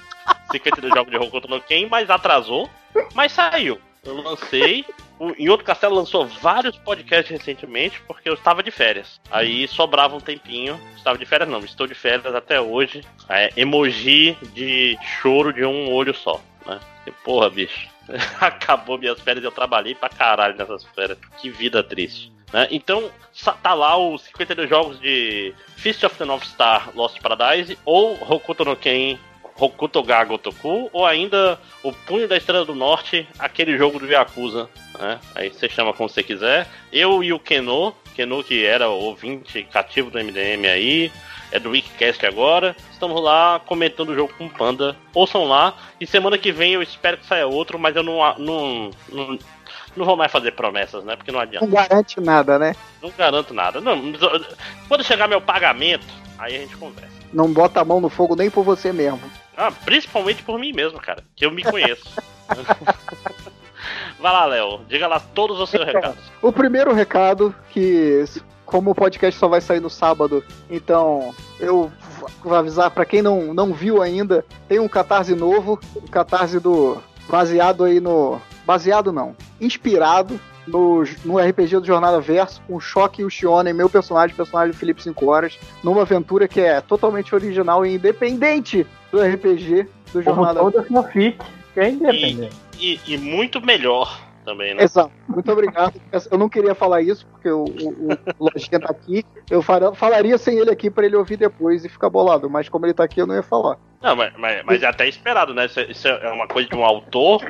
52 0.51 0.93
jogos 0.95 1.11
de 1.13 1.17
Hokuto 1.19 1.49
no 1.49 1.61
Ken, 1.61 1.87
mas 1.89 2.11
atrasou, 2.11 2.69
mas 3.15 3.31
saiu. 3.33 3.79
Eu 4.05 4.21
lancei. 4.23 4.85
Em 5.39 5.49
outro 5.49 5.67
castelo 5.67 5.95
lançou 5.95 6.27
vários 6.27 6.77
podcasts 6.77 7.31
recentemente 7.31 8.01
porque 8.07 8.29
eu 8.29 8.35
estava 8.35 8.63
de 8.63 8.71
férias. 8.71 9.21
Aí 9.31 9.67
sobrava 9.67 10.17
um 10.17 10.21
tempinho. 10.21 10.81
Estava 10.97 11.19
de 11.19 11.27
férias 11.27 11.49
não, 11.49 11.61
estou 11.61 11.87
de 11.87 11.95
férias 11.95 12.35
até 12.35 12.61
hoje. 12.61 13.03
É, 13.29 13.53
emoji 13.57 14.37
de 14.55 14.97
choro 15.21 15.53
de 15.53 15.65
um 15.65 15.93
olho 15.93 16.15
só, 16.15 16.41
né? 16.67 16.79
E, 17.07 17.11
porra, 17.11 17.51
bicho. 17.51 17.89
Acabou 18.41 18.99
minhas 18.99 19.21
férias 19.21 19.45
eu 19.45 19.53
trabalhei 19.53 19.95
pra 19.95 20.09
caralho 20.09 20.57
nessas 20.57 20.85
férias. 20.85 21.19
Que 21.41 21.51
vida 21.51 21.83
triste. 21.83 22.33
né? 22.53 22.69
Então, 22.71 23.11
tá 23.63 23.75
lá 23.75 23.97
os 23.99 24.23
52 24.23 24.69
jogos 24.69 25.01
de 25.01 25.55
Fist 25.77 26.03
of 26.05 26.17
the 26.17 26.25
North 26.25 26.45
Star 26.45 26.91
Lost 26.95 27.21
Paradise 27.21 27.79
ou 27.85 28.15
Hokuto 28.23 28.65
no 28.65 28.77
Ken 28.77 29.19
Hokuto 29.59 30.03
ga 30.03 30.25
Gotoku 30.25 30.89
ou 30.93 31.05
ainda 31.05 31.59
o 31.83 31.93
Punho 31.93 32.29
da 32.29 32.37
Estrela 32.37 32.65
do 32.65 32.75
Norte, 32.75 33.27
aquele 33.39 33.77
jogo 33.77 33.99
do 33.99 34.07
Yakuza, 34.07 34.69
né? 34.99 35.19
Aí 35.35 35.49
você 35.51 35.69
chama 35.69 35.93
como 35.93 36.09
você 36.09 36.23
quiser. 36.23 36.69
Eu 36.93 37.25
e 37.25 37.33
o 37.33 37.41
Keno, 37.41 37.95
Keno 38.15 38.45
que 38.45 38.65
era 38.65 38.89
ouvinte 38.89 39.65
cativo 39.65 40.11
do 40.11 40.19
MDM 40.19 40.67
aí, 40.67 41.11
é 41.51 41.59
do 41.59 41.71
Wikicast 41.71 42.25
agora. 42.27 42.77
Estamos 42.93 43.21
lá 43.23 43.61
comentando 43.67 44.11
o 44.11 44.15
jogo 44.15 44.33
com 44.37 44.47
o 44.47 44.51
Panda. 44.51 44.97
Ouçam 45.15 45.45
lá. 45.45 45.75
E 46.01 46.07
semana 46.07 46.39
que 46.39 46.53
vem 46.53 46.75
eu 46.75 46.83
espero 46.83 47.17
que 47.17 47.27
saia 47.27 47.47
outro, 47.47 47.79
mas 47.79 47.97
eu 47.97 48.03
não, 48.03 48.19
não, 48.39 48.91
não, 49.11 49.39
não 49.97 50.07
vou 50.07 50.17
mais 50.17 50.31
fazer 50.31 50.53
promessas, 50.53 51.05
né? 51.05 51.17
Porque 51.17 51.33
não 51.33 51.41
adianta. 51.41 51.67
Não 51.67 51.73
garante 51.73 52.21
nada, 52.21 52.59
né? 52.59 52.75
Não 53.03 53.11
garanto 53.17 53.55
nada. 53.55 53.81
Não, 53.81 53.97
quando 54.89 55.05
chegar 55.05 55.27
meu 55.27 55.41
pagamento, 55.41 56.07
aí 56.39 56.57
a 56.57 56.61
gente 56.61 56.77
conversa. 56.77 57.19
Não 57.33 57.53
bota 57.53 57.81
a 57.81 57.85
mão 57.85 58.01
no 58.01 58.09
fogo 58.09 58.37
nem 58.37 58.51
por 58.51 58.63
você 58.63 58.93
mesmo. 58.93 59.21
Ah, 59.59 59.73
principalmente 59.73 60.41
por 60.45 60.57
mim 60.57 60.73
mesmo, 60.73 61.01
cara. 61.01 61.25
Que 61.35 61.45
eu 61.45 61.51
me 61.51 61.65
conheço. 61.65 62.09
Vai 64.21 64.33
lá, 64.33 64.45
Léo. 64.45 64.81
Diga 64.89 65.09
lá 65.09 65.19
todos 65.19 65.59
os 65.59 65.69
seus 65.69 65.85
recados. 65.85 66.31
O 66.41 66.53
primeiro 66.53 66.95
recado, 66.95 67.53
que 67.71 68.25
como 68.65 68.93
o 68.93 68.95
podcast 68.95 69.39
só 69.39 69.49
vai 69.49 69.61
sair 69.61 69.81
no 69.81 69.91
sábado, 69.91 70.45
então 70.71 71.35
eu 71.59 71.91
vou 72.45 72.55
avisar 72.55 72.91
pra 72.91 73.05
quem 73.05 73.23
não, 73.23 73.53
não 73.53 73.73
viu 73.73 74.03
ainda, 74.03 74.45
tem 74.69 74.79
um 74.79 74.87
catarse 74.87 75.35
novo, 75.35 75.81
o 75.97 76.09
catarse 76.09 76.61
do. 76.61 77.03
baseado 77.29 77.83
aí 77.83 77.99
no. 77.99 78.41
Baseado 78.65 79.11
não, 79.11 79.35
inspirado 79.61 80.39
no, 80.67 81.03
no 81.25 81.39
RPG 81.39 81.81
do 81.81 81.87
Jornada 81.87 82.21
Verso, 82.21 82.61
com 82.67 82.77
o 82.77 82.81
Choque 82.81 83.23
e 83.23 83.25
o 83.25 83.31
Shionen, 83.31 83.73
meu 83.73 83.89
personagem, 83.89 84.37
personagem 84.37 84.73
do 84.73 84.79
Felipe 84.79 85.03
5 85.03 85.27
Horas, 85.27 85.59
numa 85.83 86.03
aventura 86.03 86.47
que 86.47 86.61
é 86.61 86.81
totalmente 86.81 87.35
original 87.35 87.85
e 87.87 87.95
independente 87.95 88.87
do 89.13 89.21
RPG 89.21 89.87
do 90.13 90.23
Como 90.23 90.37
Jornada 90.37 90.61
toda 90.61 90.83
fanfic, 90.85 91.39
que 91.75 91.81
é 91.81 91.91
independente. 91.91 92.57
E, 92.79 93.01
e 93.07 93.19
muito 93.19 93.61
melhor 93.61 94.21
também, 94.45 94.75
né? 94.75 94.83
Exato, 94.85 95.11
muito 95.29 95.51
obrigado. 95.53 96.01
Eu 96.31 96.39
não 96.39 96.49
queria 96.49 96.75
falar 96.75 97.03
isso, 97.03 97.27
porque 97.27 97.51
o, 97.51 97.65
o, 97.65 98.13
o 98.39 98.45
Lojinha 98.51 98.81
tá 98.81 98.89
aqui. 98.91 99.23
Eu 99.51 99.61
falaria 99.63 100.39
sem 100.39 100.57
ele 100.59 100.71
aqui 100.71 100.91
pra 100.91 101.05
ele 101.05 101.17
ouvir 101.17 101.37
depois 101.37 101.85
e 101.85 101.89
ficar 101.89 102.09
bolado, 102.09 102.49
mas 102.49 102.69
como 102.69 102.87
ele 102.87 102.95
tá 102.95 103.05
aqui, 103.05 103.21
eu 103.21 103.27
não 103.27 103.35
ia 103.35 103.43
falar. 103.43 103.77
Não, 104.01 104.15
mas, 104.15 104.33
mas, 104.39 104.63
mas 104.65 104.83
é 104.83 104.87
até 104.87 105.09
esperado, 105.09 105.53
né? 105.53 105.67
Isso, 105.67 105.81
é- 105.81 105.91
isso 105.91 106.07
é 106.09 106.33
uma 106.33 106.47
coisa 106.47 106.69
de 106.69 106.77
um 106.77 106.85
autor 106.85 107.43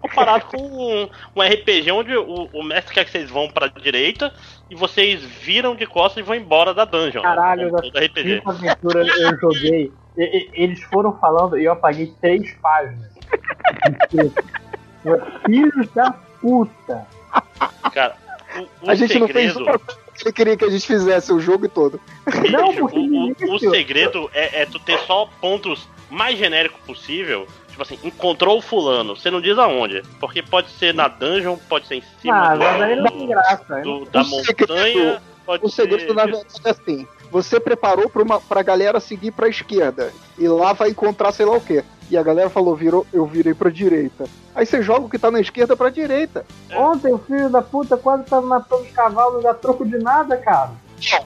comparado 0.00 0.46
com 0.46 0.58
um, 0.60 1.08
um 1.36 1.40
RPG 1.42 1.90
onde 1.92 2.14
o, 2.16 2.48
o 2.52 2.62
mestre 2.64 2.92
quer 2.92 3.04
que 3.04 3.12
vocês 3.12 3.30
vão 3.30 3.48
pra 3.48 3.68
direita 3.68 4.34
e 4.68 4.74
vocês 4.74 5.22
viram 5.24 5.74
de 5.76 5.86
costas 5.86 6.22
e 6.22 6.26
vão 6.26 6.34
embora 6.34 6.74
da 6.74 6.84
dungeon. 6.84 7.22
Caralho, 7.22 7.66
né? 7.66 7.70
da 7.70 7.82
Como 7.82 8.04
RPG. 8.04 8.34
cinco 8.34 8.50
aventuras 8.50 9.08
eu 9.20 9.38
joguei. 9.38 9.92
E- 10.16 10.22
e- 10.22 10.50
Eles 10.54 10.82
foram 10.84 11.16
falando 11.18 11.58
e 11.58 11.64
eu 11.64 11.72
apaguei 11.72 12.12
três 12.20 12.52
páginas. 12.60 13.10
Filhos 15.46 15.88
da 15.94 16.12
puta. 16.40 17.06
Cara, 17.92 18.16
o, 18.56 18.86
o 18.86 18.90
a 18.90 18.94
gente 18.94 19.18
não 19.18 19.26
fez 19.28 19.52
segredo. 19.52 19.70
uma 19.70 19.78
coisa 19.78 19.98
que 20.14 20.24
ele 20.28 20.32
queria 20.32 20.56
que 20.56 20.64
a 20.64 20.70
gente 20.70 20.86
fizesse 20.86 21.32
o 21.32 21.40
jogo 21.40 21.68
todo. 21.68 22.00
Não, 22.50 22.68
Bicho, 22.72 22.86
o, 22.86 23.52
o- 23.52 23.54
o 23.56 23.58
segredo 23.58 24.30
é, 24.32 24.62
é 24.62 24.66
tu 24.66 24.78
ter 24.78 24.98
só 25.00 25.28
pontos 25.40 25.88
mais 26.10 26.38
genéricos 26.38 26.80
possível. 26.86 27.46
Tipo 27.68 27.82
assim, 27.82 27.98
encontrou 28.04 28.58
o 28.58 28.62
fulano. 28.62 29.16
Você 29.16 29.30
não 29.30 29.40
diz 29.40 29.56
aonde. 29.58 30.02
Porque 30.20 30.42
pode 30.42 30.70
ser 30.72 30.92
na 30.92 31.08
dungeon, 31.08 31.56
pode 31.68 31.86
ser 31.86 31.96
em 31.96 32.02
cima 32.20 32.50
Ah, 32.50 32.54
do, 32.54 32.58
mas 32.60 32.82
aí 32.82 32.96
não 32.96 33.06
tem 33.06 33.26
graça. 33.28 33.78
hein? 33.78 33.82
do- 33.82 34.04
da 34.04 34.20
O 34.22 34.26
montanha. 34.28 34.44
segredo- 34.92 35.20
Pode 35.44 35.64
O 35.64 35.68
segredo, 35.68 36.00
ser... 36.06 36.14
na 36.14 36.24
verdade, 36.26 36.46
é 36.64 36.70
assim: 36.70 37.08
você 37.32 37.58
preparou 37.58 38.08
pra, 38.10 38.22
uma, 38.22 38.38
pra 38.38 38.62
galera 38.62 39.00
seguir 39.00 39.30
pra 39.32 39.48
esquerda, 39.48 40.12
e 40.38 40.46
lá 40.46 40.74
vai 40.74 40.90
encontrar 40.90 41.32
sei 41.32 41.46
lá 41.46 41.56
o 41.56 41.60
quê. 41.60 41.82
E 42.10 42.16
a 42.16 42.22
galera 42.22 42.50
falou, 42.50 42.76
virou, 42.76 43.06
eu 43.10 43.24
virei 43.24 43.54
pra 43.54 43.70
direita. 43.70 44.24
Aí 44.54 44.66
você 44.66 44.82
joga 44.82 45.06
o 45.06 45.08
que 45.08 45.18
tá 45.18 45.30
na 45.30 45.40
esquerda 45.40 45.74
pra 45.74 45.88
direita. 45.88 46.44
Ontem 46.76 47.10
o 47.10 47.16
filho 47.18 47.48
da 47.48 47.62
puta 47.62 47.96
quase 47.96 48.24
tava 48.24 48.46
matando 48.46 48.82
os 48.82 48.90
cavalos, 48.90 49.34
não 49.36 49.42
dá 49.42 49.54
troco 49.54 49.82
de 49.86 49.96
nada, 49.98 50.36
cara. 50.36 50.72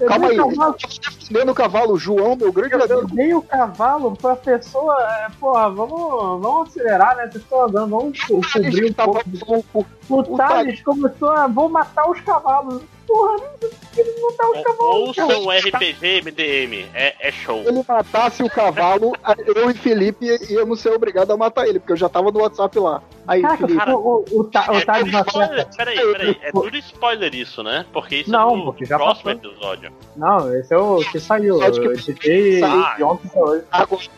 Eu 0.00 0.06
Calma 0.06 0.28
aí, 0.28 0.40
o 0.40 0.48
cavalo, 0.48 0.72
tá 0.74 0.88
defendendo 1.10 1.48
o 1.50 1.54
cavalo, 1.54 1.98
João, 1.98 2.34
meu 2.36 2.50
grande 2.52 2.74
eu, 2.74 2.80
eu 2.80 2.98
amigo. 3.00 3.14
dei 3.16 3.34
o 3.34 3.42
cavalo 3.42 4.16
pra 4.16 4.36
pessoa. 4.36 4.96
é, 5.02 5.26
Porra, 5.40 5.68
vamos, 5.68 6.40
vamos 6.40 6.68
acelerar, 6.68 7.16
né? 7.16 7.24
Vocês 7.24 7.42
estão 7.42 7.62
andando, 7.64 7.90
vamos 7.90 8.20
co- 8.22 8.40
cobrir 8.52 8.88
um 8.90 8.92
tava- 8.94 9.20
pouco. 9.44 9.86
O 10.08 10.22
Thales 10.36 10.80
começou 10.82 11.30
a. 11.30 11.46
Vou 11.48 11.68
matar 11.68 12.08
os 12.08 12.20
cavalos. 12.20 12.80
Porra, 13.06 13.36
não 13.36 13.70
ele 13.96 14.20
matar 14.20 14.50
os 14.50 14.60
cavalos. 14.62 14.94
Ouça 15.18 15.26
o 15.38 15.50
RPG 15.50 16.22
MDM, 16.22 16.86
é, 16.92 17.14
é 17.20 17.30
show. 17.32 17.62
Se 17.62 17.68
ele 17.68 17.84
matasse 17.88 18.42
o 18.42 18.50
cavalo, 18.50 19.12
eu 19.46 19.70
e 19.70 19.74
Felipe 19.74 20.26
íamos 20.50 20.80
ser 20.80 20.90
obrigados 20.92 21.30
a 21.30 21.36
matar 21.36 21.66
ele, 21.68 21.78
porque 21.78 21.92
eu 21.92 21.96
já 21.96 22.08
tava 22.08 22.30
no 22.32 22.40
WhatsApp 22.40 22.78
lá. 22.78 23.02
Aí, 23.28 23.42
Caraca, 23.42 23.66
Felipe. 23.66 23.90
o, 23.90 24.24
o, 24.30 24.40
o, 24.40 24.44
Ta- 24.44 24.66
o 24.70 24.74
É 24.74 24.78
acerta. 24.78 25.70
peraí, 25.76 25.98
peraí, 26.12 26.38
é 26.42 26.50
tudo 26.52 26.76
spoiler 26.78 27.34
isso, 27.34 27.62
né? 27.62 27.86
Porque 27.92 28.16
isso 28.16 28.30
Não, 28.30 28.50
é 28.54 28.56
no 28.56 28.64
porque 28.64 28.84
já 28.84 28.96
próximo 28.96 29.34
passou. 29.34 29.50
episódio. 29.52 29.92
Não, 30.16 30.54
esse 30.56 30.74
é 30.74 30.78
o 30.78 30.98
que 31.10 31.20
saiu. 31.20 31.62
Acho 31.62 31.80
que- 31.80 31.86
Eu 31.86 31.92
editei 31.92 32.60
de 32.96 33.02
ontem 33.02 33.28
pra 33.28 33.42
hoje. 33.42 34.10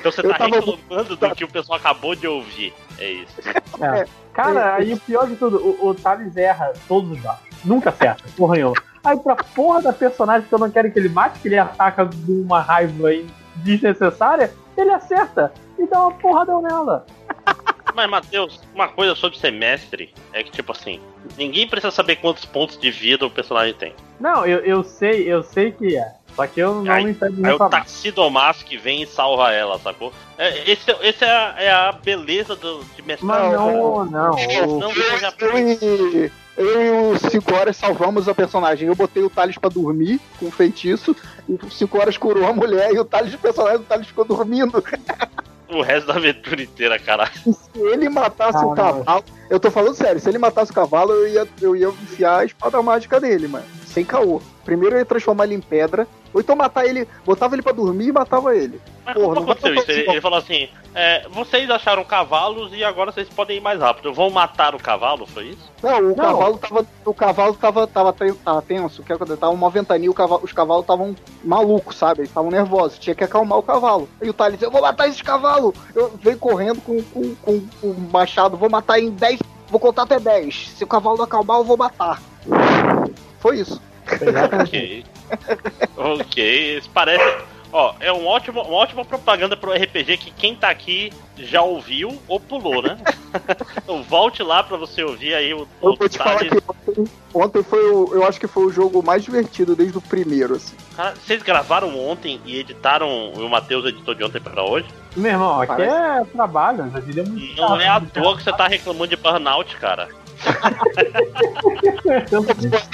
Então 0.00 0.10
você 0.10 0.20
Eu 0.24 0.30
tá 0.30 0.38
tava- 0.38 0.56
reclamando 0.60 1.16
do 1.16 1.34
que 1.34 1.44
o 1.44 1.48
pessoal 1.48 1.78
acabou 1.78 2.14
de 2.14 2.26
ouvir. 2.26 2.72
É 2.98 3.10
isso. 3.12 3.34
É. 3.82 4.06
Cara, 4.32 4.76
aí 4.76 4.92
o 4.94 4.98
pior 4.98 5.26
de 5.26 5.36
tudo, 5.36 5.58
o, 5.58 5.88
o 5.88 5.94
Thales 5.94 6.36
erra 6.36 6.72
todos 6.86 7.10
os 7.10 7.22
dados. 7.22 7.40
Nunca 7.64 7.90
acerta, 7.90 8.24
porra 8.36 8.54
nenhuma. 8.56 8.76
Aí 9.02 9.18
pra 9.18 9.36
porra 9.36 9.82
da 9.82 9.92
personagem 9.92 10.46
que 10.46 10.54
eu 10.54 10.58
não 10.58 10.70
quero 10.70 10.90
que 10.90 10.98
ele 10.98 11.08
mate, 11.08 11.38
que 11.40 11.48
ele 11.48 11.58
ataca 11.58 12.04
de 12.04 12.32
uma 12.32 12.60
raiva 12.60 13.08
aí 13.08 13.26
desnecessária, 13.56 14.52
ele 14.76 14.90
acerta 14.90 15.52
e 15.78 15.86
dá 15.86 16.00
uma 16.00 16.12
porradão 16.12 16.62
nela. 16.62 17.06
Mas, 17.94 18.08
Matheus, 18.08 18.60
uma 18.74 18.88
coisa 18.88 19.14
sobre 19.14 19.38
semestre 19.38 20.14
é 20.32 20.42
que, 20.42 20.50
tipo 20.50 20.72
assim, 20.72 21.00
ninguém 21.36 21.68
precisa 21.68 21.90
saber 21.90 22.16
quantos 22.16 22.44
pontos 22.44 22.78
de 22.78 22.90
vida 22.90 23.26
o 23.26 23.30
personagem 23.30 23.74
tem. 23.74 23.94
Não, 24.20 24.46
eu, 24.46 24.60
eu 24.60 24.84
sei, 24.84 25.24
eu 25.30 25.42
sei 25.42 25.72
que 25.72 25.96
é. 25.96 26.14
Só 26.40 26.46
que 26.46 26.60
eu 26.60 26.82
não 26.82 26.92
Aí- 26.92 27.04
me 27.04 27.10
impede 27.10 27.44
Aí 27.44 27.52
o. 27.52 27.68
Taxidomas 27.68 28.62
que 28.62 28.76
vem 28.78 29.02
e 29.02 29.06
salva 29.06 29.52
ela, 29.52 29.78
sacou? 29.78 30.12
É, 30.38 30.70
esse 30.70 30.90
esse 31.02 31.22
é, 31.24 31.30
a, 31.30 31.54
é 31.58 31.70
a 31.70 31.92
beleza 31.92 32.56
do, 32.56 32.82
de 32.96 33.02
mestrado. 33.02 33.26
Mas 33.28 33.52
não, 33.52 33.70
não. 33.72 33.92
o- 33.92 34.04
Não, 34.06 34.38
eu 36.56 36.82
e, 36.82 36.90
o 37.14 37.18
5 37.30 37.54
horas 37.54 37.76
salvamos 37.76 38.28
a 38.28 38.34
personagem. 38.34 38.88
Eu 38.88 38.94
botei 38.94 39.22
o 39.22 39.30
Thales 39.30 39.56
pra 39.56 39.68
dormir 39.70 40.20
com 40.38 40.46
um 40.46 40.50
feitiço, 40.50 41.14
e 41.48 41.54
o 41.54 41.70
5 41.70 41.98
horas 41.98 42.16
curou 42.18 42.46
a 42.46 42.52
mulher, 42.52 42.92
e 42.92 42.98
o 42.98 43.04
Thales, 43.04 43.32
o 43.34 43.38
personagem 43.38 43.78
do 43.78 43.84
Thales 43.84 44.06
ficou 44.06 44.24
dormindo. 44.24 44.82
O 45.72 45.82
resto 45.82 46.08
da 46.08 46.14
aventura 46.14 46.60
inteira, 46.62 46.98
caralho. 46.98 47.30
Se 47.44 47.54
ele 47.80 48.08
matasse 48.08 48.58
Ah, 48.58 48.66
o 48.66 48.70
não. 48.70 48.74
cavalo. 48.74 49.24
Eu 49.48 49.60
tô 49.60 49.70
falando 49.70 49.94
sério, 49.94 50.20
se 50.20 50.28
ele 50.28 50.36
matasse 50.38 50.72
o 50.72 50.74
cavalo, 50.74 51.12
eu 51.12 51.28
ia, 51.28 51.48
eu 51.62 51.76
ia 51.76 51.86
enfiar 51.88 52.38
a 52.40 52.44
espada 52.44 52.82
mágica 52.82 53.20
dele, 53.20 53.46
mano. 53.46 53.64
Sem 53.90 54.04
caô. 54.04 54.40
Primeiro 54.64 54.94
eu 54.94 55.00
ia 55.00 55.04
transformar 55.04 55.44
ele 55.44 55.54
em 55.54 55.60
pedra, 55.60 56.06
ou 56.32 56.40
então 56.40 56.54
matar 56.54 56.86
ele, 56.86 57.08
botava 57.24 57.54
ele 57.56 57.62
pra 57.62 57.72
dormir 57.72 58.06
e 58.08 58.12
matava 58.12 58.54
ele. 58.56 58.80
Mas 59.04 59.14
Porra, 59.14 59.34
como 59.34 59.50
aconteceu 59.50 59.74
isso? 59.74 59.90
Ele, 59.90 60.10
ele 60.10 60.20
falou 60.20 60.38
assim: 60.38 60.68
é, 60.94 61.26
vocês 61.28 61.68
acharam 61.68 62.04
cavalos 62.04 62.70
e 62.72 62.84
agora 62.84 63.10
vocês 63.10 63.28
podem 63.28 63.56
ir 63.56 63.60
mais 63.60 63.80
rápido. 63.80 64.12
Vão 64.14 64.30
matar 64.30 64.74
o 64.74 64.78
cavalo, 64.78 65.26
foi 65.26 65.46
isso? 65.46 65.72
Não, 65.82 65.98
o 65.98 66.02
Não. 66.08 66.14
cavalo 66.14 66.58
tava. 66.58 66.86
O 67.04 67.14
cavalo 67.14 67.54
tava, 67.54 67.86
tava, 67.88 68.12
tava 68.12 68.62
tenso, 68.62 69.02
que 69.02 69.16
tava 69.36 69.50
uma 69.52 69.70
ventania, 69.70 70.10
o 70.10 70.14
cavalo- 70.14 70.42
os 70.44 70.52
cavalos 70.52 70.84
estavam 70.84 71.16
malucos, 71.42 71.96
sabe? 71.96 72.20
Eles 72.20 72.30
estavam 72.30 72.50
nervosos, 72.50 72.96
tinha 72.98 73.14
que 73.14 73.24
acalmar 73.24 73.58
o 73.58 73.62
cavalo. 73.64 74.08
Aí 74.20 74.30
o 74.30 74.32
Thales, 74.32 74.62
eu 74.62 74.70
vou 74.70 74.82
matar 74.82 75.08
esse 75.08 75.24
cavalo! 75.24 75.74
Eu 75.94 76.12
veio 76.22 76.38
correndo 76.38 76.80
com, 76.82 77.02
com, 77.02 77.34
com, 77.36 77.60
com 77.80 77.86
o 77.88 78.08
machado, 78.12 78.56
vou 78.56 78.70
matar 78.70 79.00
em 79.00 79.10
10. 79.10 79.40
Vou 79.68 79.80
contar 79.80 80.02
até 80.02 80.20
10. 80.20 80.74
Se 80.76 80.84
o 80.84 80.86
cavalo 80.86 81.16
não 81.16 81.24
acalmar, 81.24 81.58
eu 81.58 81.64
vou 81.64 81.76
matar. 81.76 82.20
Foi 83.40 83.58
isso. 83.58 83.80
Ok. 84.62 85.04
ok, 85.96 86.78
isso 86.78 86.90
parece. 86.90 87.44
Ó, 87.72 87.94
é 88.00 88.12
um 88.12 88.26
ótimo, 88.26 88.60
uma 88.62 88.74
ótima 88.74 89.04
propaganda 89.04 89.56
pro 89.56 89.72
RPG 89.72 90.16
que 90.16 90.30
quem 90.32 90.56
tá 90.56 90.68
aqui 90.70 91.12
já 91.36 91.62
ouviu 91.62 92.20
ou 92.26 92.40
pulou, 92.40 92.82
né? 92.82 92.98
então 93.78 94.02
volte 94.02 94.42
lá 94.42 94.62
pra 94.62 94.76
você 94.76 95.04
ouvir 95.04 95.34
aí 95.34 95.54
o, 95.54 95.68
o 95.80 95.90
Eu 95.90 95.96
vou 95.96 96.08
te 96.08 96.18
falar 96.18 96.40
que 96.40 96.50
ontem, 96.88 97.04
ontem 97.32 97.62
foi 97.62 97.90
o. 97.92 98.12
Eu 98.12 98.24
acho 98.24 98.40
que 98.40 98.48
foi 98.48 98.64
o 98.64 98.72
jogo 98.72 99.02
mais 99.02 99.22
divertido 99.22 99.76
desde 99.76 99.96
o 99.96 100.00
primeiro, 100.00 100.56
assim. 100.56 100.74
Cara, 100.96 101.14
vocês 101.14 101.42
gravaram 101.42 101.96
ontem 101.96 102.40
e 102.44 102.58
editaram, 102.58 103.32
o 103.32 103.48
Matheus 103.48 103.86
editou 103.86 104.14
de 104.14 104.24
ontem 104.24 104.40
pra 104.40 104.64
hoje? 104.64 104.88
Meu 105.16 105.30
irmão, 105.30 105.60
aqui 105.60 105.76
Parece. 105.76 105.94
é 105.94 106.24
trabalho, 106.24 106.90
já 106.90 107.00
diria 107.00 107.22
muito. 107.22 107.56
Não 107.56 107.80
é 107.80 107.88
à 107.88 108.00
toa 108.00 108.36
que 108.36 108.42
você 108.42 108.52
tá 108.52 108.66
reclamando 108.66 109.08
de 109.08 109.16
burnout, 109.16 109.76
cara. 109.76 110.08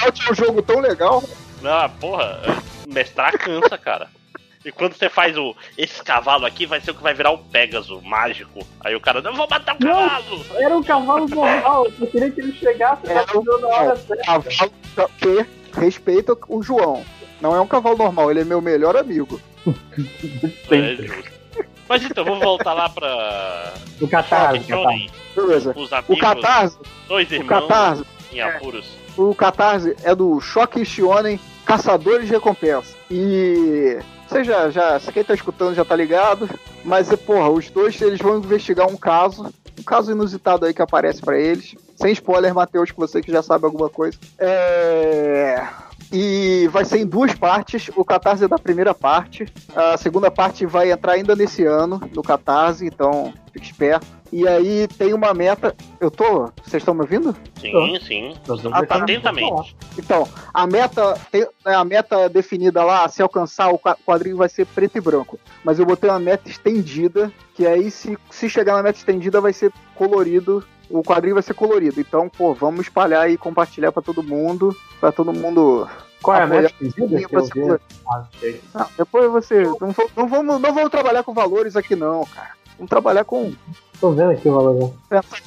O 0.07 0.13
tinha 0.13 0.31
um 0.33 0.35
jogo 0.35 0.63
tão 0.63 0.81
legal. 0.81 1.23
Não, 1.63 1.91
porra, 1.91 2.41
mestrar 2.87 3.37
cansa, 3.39 3.77
cara. 3.79 4.09
E 4.65 4.73
quando 4.73 4.95
você 4.95 5.09
faz 5.09 5.37
o. 5.39 5.55
Esse 5.79 6.03
cavalo 6.03 6.45
aqui 6.45 6.67
vai 6.67 6.81
ser 6.81 6.91
o 6.91 6.95
que 6.95 7.03
vai 7.03 7.15
virar 7.15 7.31
o 7.31 7.39
Pégaso 7.39 8.01
mágico. 8.03 8.67
Aí 8.81 8.97
o 8.97 9.01
cara, 9.01 9.23
não, 9.23 9.31
eu 9.31 9.37
vou 9.37 9.47
matar 9.49 9.77
o 9.77 9.85
Não. 9.85 9.93
cavalo! 10.09 10.45
Era 10.57 10.77
um 10.77 10.83
cavalo 10.83 11.29
normal, 11.29 11.87
eu 12.01 12.07
queria 12.09 12.31
que 12.31 12.41
ele 12.41 12.53
chegasse 12.53 13.03
Era 13.09 13.25
um- 13.39 13.61
na 13.61 13.67
hora 13.69 13.97
certa. 13.97 14.25
Cavalo 14.25 15.11
que 15.19 15.47
respeita 15.79 16.37
o 16.49 16.63
João. 16.63 17.05
Não 17.41 17.55
é 17.55 17.61
um 17.61 17.67
cavalo 17.67 17.97
normal, 17.97 18.31
ele 18.31 18.41
é 18.41 18.45
meu 18.45 18.61
melhor 18.61 18.97
amigo. 18.97 19.41
É 20.71 20.95
justo. 20.97 21.36
Mas 21.89 22.03
então, 22.03 22.25
vamos 22.25 22.41
voltar 22.43 22.73
lá 22.73 22.89
pra. 22.89 23.75
O 24.01 24.09
Catarse, 24.09 24.67
Beleza. 25.35 25.75
Os 25.77 25.91
O 26.09 26.17
Catarse, 26.19 26.79
dois 27.07 27.31
o 27.31 27.35
irmãos 27.35 27.49
Catarse, 27.49 28.05
em 28.33 28.41
apuros. 28.41 28.87
o 29.17 29.35
Catarse 29.35 29.97
é 30.03 30.15
do 30.15 30.41
Choque 30.41 30.85
Shionen 30.85 31.39
Caçadores 31.65 32.27
de 32.27 32.33
Recompensa. 32.33 32.95
E 33.11 33.99
você 34.29 34.43
já, 34.43 34.71
já, 34.71 34.99
se 34.99 35.13
quem 35.13 35.23
tá 35.23 35.35
escutando 35.35 35.75
já 35.75 35.85
tá 35.85 35.95
ligado, 35.95 36.49
mas 36.85 37.09
porra, 37.15 37.49
os 37.49 37.71
dois 37.71 38.01
eles 38.01 38.21
vão 38.21 38.39
investigar 38.39 38.89
um 38.89 38.97
caso, 38.97 39.53
um 39.79 39.83
caso 39.83 40.11
inusitado 40.13 40.67
aí 40.67 40.75
que 40.75 40.83
aparece 40.83 41.21
pra 41.21 41.39
eles. 41.39 41.75
Sem 41.95 42.13
spoiler, 42.13 42.55
Matheus, 42.55 42.91
que 42.91 42.99
você 42.99 43.23
que 43.23 43.33
já 43.33 43.43
sabe 43.43 43.65
alguma 43.65 43.89
coisa. 43.89 44.19
É... 44.39 45.67
E 46.13 46.69
vai 46.73 46.85
ser 46.85 46.99
em 46.99 47.07
duas 47.07 47.35
partes. 47.35 47.91
O 47.97 48.05
Catarse 48.05 48.45
é 48.45 48.49
da 48.49 48.59
primeira 48.59 48.95
parte. 48.95 49.47
A 49.75 49.97
segunda 49.97 50.31
parte 50.31 50.65
vai 50.65 50.91
entrar 50.91 51.13
ainda 51.13 51.35
nesse 51.35 51.65
ano, 51.65 52.01
no 52.15 52.23
Catarse, 52.23 52.87
então 52.87 53.33
fique 53.53 53.67
esperto. 53.67 54.07
E 54.37 54.47
aí 54.47 54.87
tem 54.87 55.15
uma 55.15 55.33
meta. 55.33 55.75
Eu 55.99 56.11
tô. 56.11 56.51
Vocês 56.63 56.83
estão 56.83 56.93
me 56.93 57.01
ouvindo? 57.01 57.35
Sim, 57.59 57.99
sim. 58.07 58.35
Ah, 58.71 58.85
tá. 58.87 58.97
Atentamente. 59.05 59.75
Então, 59.99 60.29
a 60.53 60.67
meta, 60.67 61.19
tem- 61.33 61.49
é 61.65 61.73
a 61.75 61.83
meta 61.83 62.29
definida 62.29 62.85
lá, 62.85 63.09
se 63.09 63.23
alcançar, 63.23 63.71
o 63.71 63.79
qua- 63.79 63.97
quadrinho 64.05 64.37
vai 64.37 64.51
ser 64.51 64.67
preto 64.67 64.99
e 64.99 65.01
branco. 65.01 65.39
Mas 65.65 65.79
eu 65.79 65.87
botei 65.87 66.11
uma 66.11 66.19
meta 66.19 66.51
estendida, 66.51 67.33
que 67.55 67.67
aí 67.67 67.91
se, 67.91 68.19
se 68.29 68.47
chegar 68.51 68.75
na 68.77 68.83
meta 68.83 68.99
estendida 68.99 69.41
vai 69.41 69.55
ser 69.55 69.73
colorido, 69.95 70.63
o 70.91 71.03
quadrinho 71.03 71.33
vai 71.35 71.43
ser 71.43 71.55
colorido. 71.55 71.99
Então, 71.99 72.29
pô, 72.29 72.53
vamos 72.53 72.83
espalhar 72.83 73.31
e 73.31 73.39
compartilhar 73.39 73.91
pra 73.91 74.03
todo 74.03 74.23
mundo, 74.23 74.77
pra 75.01 75.11
todo 75.13 75.33
mundo. 75.33 75.89
Qual 76.21 76.37
é 76.37 76.41
a 76.43 76.47
meta 76.63 76.75
eu 77.23 77.45
vi? 77.45 77.61
Ah. 78.11 78.25
Não, 78.75 78.87
depois 78.99 79.31
você. 79.33 79.63
Não, 79.63 79.79
não 80.15 80.29
vamos, 80.29 80.61
não 80.61 80.75
vamos 80.75 80.91
trabalhar 80.91 81.23
com 81.23 81.33
valores 81.33 81.75
aqui, 81.75 81.97
não, 81.97 82.23
cara. 82.27 82.51
Vamos 82.79 82.91
trabalhar 82.91 83.25
com 83.25 83.53
Tô 84.01 84.11
vendo 84.13 84.33
aqui 84.33 84.49
o 84.49 84.55
valor. 84.55 84.95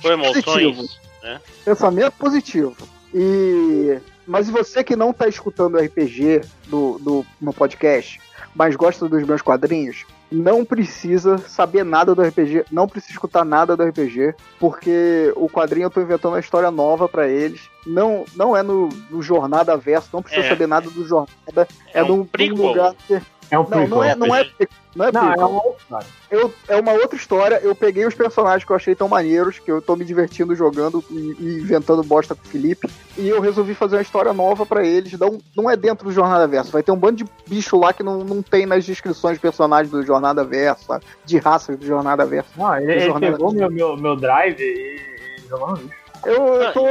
Com 0.01 0.09
emoções. 0.09 0.43
positivo. 0.43 0.83
Né? 1.21 1.41
pensamento 1.65 2.13
positivo. 2.13 2.75
E 3.13 3.99
mas 4.25 4.47
e 4.47 4.51
você 4.51 4.83
que 4.83 4.95
não 4.95 5.11
tá 5.11 5.27
escutando 5.27 5.77
RPG 5.77 6.41
do, 6.67 6.99
do 6.99 7.25
no 7.41 7.51
podcast, 7.51 8.21
mas 8.55 8.75
gosta 8.75 9.09
dos 9.09 9.23
meus 9.23 9.41
quadrinhos, 9.41 10.05
não 10.31 10.63
precisa 10.63 11.39
saber 11.39 11.83
nada 11.83 12.13
do 12.13 12.21
RPG, 12.21 12.65
não 12.71 12.87
precisa 12.87 13.13
escutar 13.13 13.43
nada 13.43 13.75
do 13.75 13.83
RPG, 13.83 14.35
porque 14.59 15.33
o 15.35 15.49
quadrinho 15.49 15.85
eu 15.85 15.89
tô 15.89 15.99
inventando 15.99 16.33
uma 16.33 16.39
história 16.39 16.69
nova 16.69 17.09
pra 17.09 17.27
eles. 17.27 17.61
Não, 17.87 18.23
não 18.35 18.55
é 18.55 18.61
no, 18.61 18.87
no 19.09 19.21
Jornada 19.23 19.75
Verso, 19.75 20.09
não 20.13 20.21
precisa 20.21 20.45
É. 20.45 20.49
saber 20.49 20.67
nada 20.67 20.87
do 20.91 21.07
Jornada. 21.07 21.67
É, 21.91 21.99
É 21.99 22.03
um 22.03 22.07
num, 22.09 22.27
num 22.55 22.67
lugar 22.67 22.93
que. 23.07 23.19
É 23.51 23.57
um 23.57 23.63
Não, 23.63 23.69
prequel. 23.69 23.89
não 23.89 24.03
é, 24.03 24.15
não 24.15 24.35
é, 24.35 24.49
não 24.95 25.05
é 25.05 25.11
Não, 25.11 25.21
é 25.23 25.27
prequel. 25.27 25.47
uma 25.49 25.63
outra 25.63 25.79
história. 25.81 26.07
Eu, 26.29 26.53
é 26.67 26.75
uma 26.79 26.91
outra 26.93 27.15
história. 27.17 27.59
Eu 27.63 27.73
peguei 27.75 28.05
os 28.05 28.13
personagens 28.13 28.63
que 28.63 28.71
eu 28.71 28.75
achei 28.75 28.93
tão 28.93 29.07
maneiros, 29.07 29.57
que 29.57 29.71
eu 29.71 29.81
tô 29.81 29.95
me 29.95 30.05
divertindo 30.05 30.55
jogando 30.55 31.03
e, 31.09 31.35
e 31.39 31.59
inventando 31.61 32.03
bosta 32.03 32.35
com 32.35 32.43
o 32.45 32.47
Felipe. 32.47 32.87
E 33.17 33.27
eu 33.27 33.41
resolvi 33.41 33.73
fazer 33.73 33.95
uma 33.95 34.01
história 34.03 34.31
nova 34.33 34.65
pra 34.65 34.85
eles. 34.85 35.13
Não, 35.17 35.39
não 35.55 35.69
é 35.69 35.75
dentro 35.75 36.05
do 36.05 36.11
Jornada 36.11 36.47
Verso. 36.47 36.71
Vai 36.71 36.83
ter 36.83 36.91
um 36.91 36.95
bando 36.97 37.17
de 37.17 37.25
bicho 37.47 37.77
lá 37.79 37.91
que 37.91 38.03
não, 38.03 38.23
não 38.23 38.41
tem 38.43 38.65
nas 38.67 38.85
descrições 38.85 39.35
de 39.37 39.41
personagens 39.41 39.89
do 39.91 40.03
Jornada 40.05 40.43
Verso, 40.43 40.85
sabe? 40.85 41.03
de 41.25 41.37
raças 41.39 41.75
do 41.77 41.85
Jornada 41.85 42.25
Verso. 42.25 42.49
Não, 42.55 42.77
ele, 42.77 42.91
ele 42.91 42.99
Jornada 43.01 43.31
pegou 43.33 43.51
meu, 43.51 43.71
meu, 43.71 43.97
meu 43.97 44.15
drive 44.15 44.59
e, 44.61 45.43
e 45.43 45.47
jogou 45.49 45.69
no 45.69 45.75
lixo. 45.77 45.93
Eu, 46.25 46.45
eu 46.45 46.73
tô. 46.73 46.87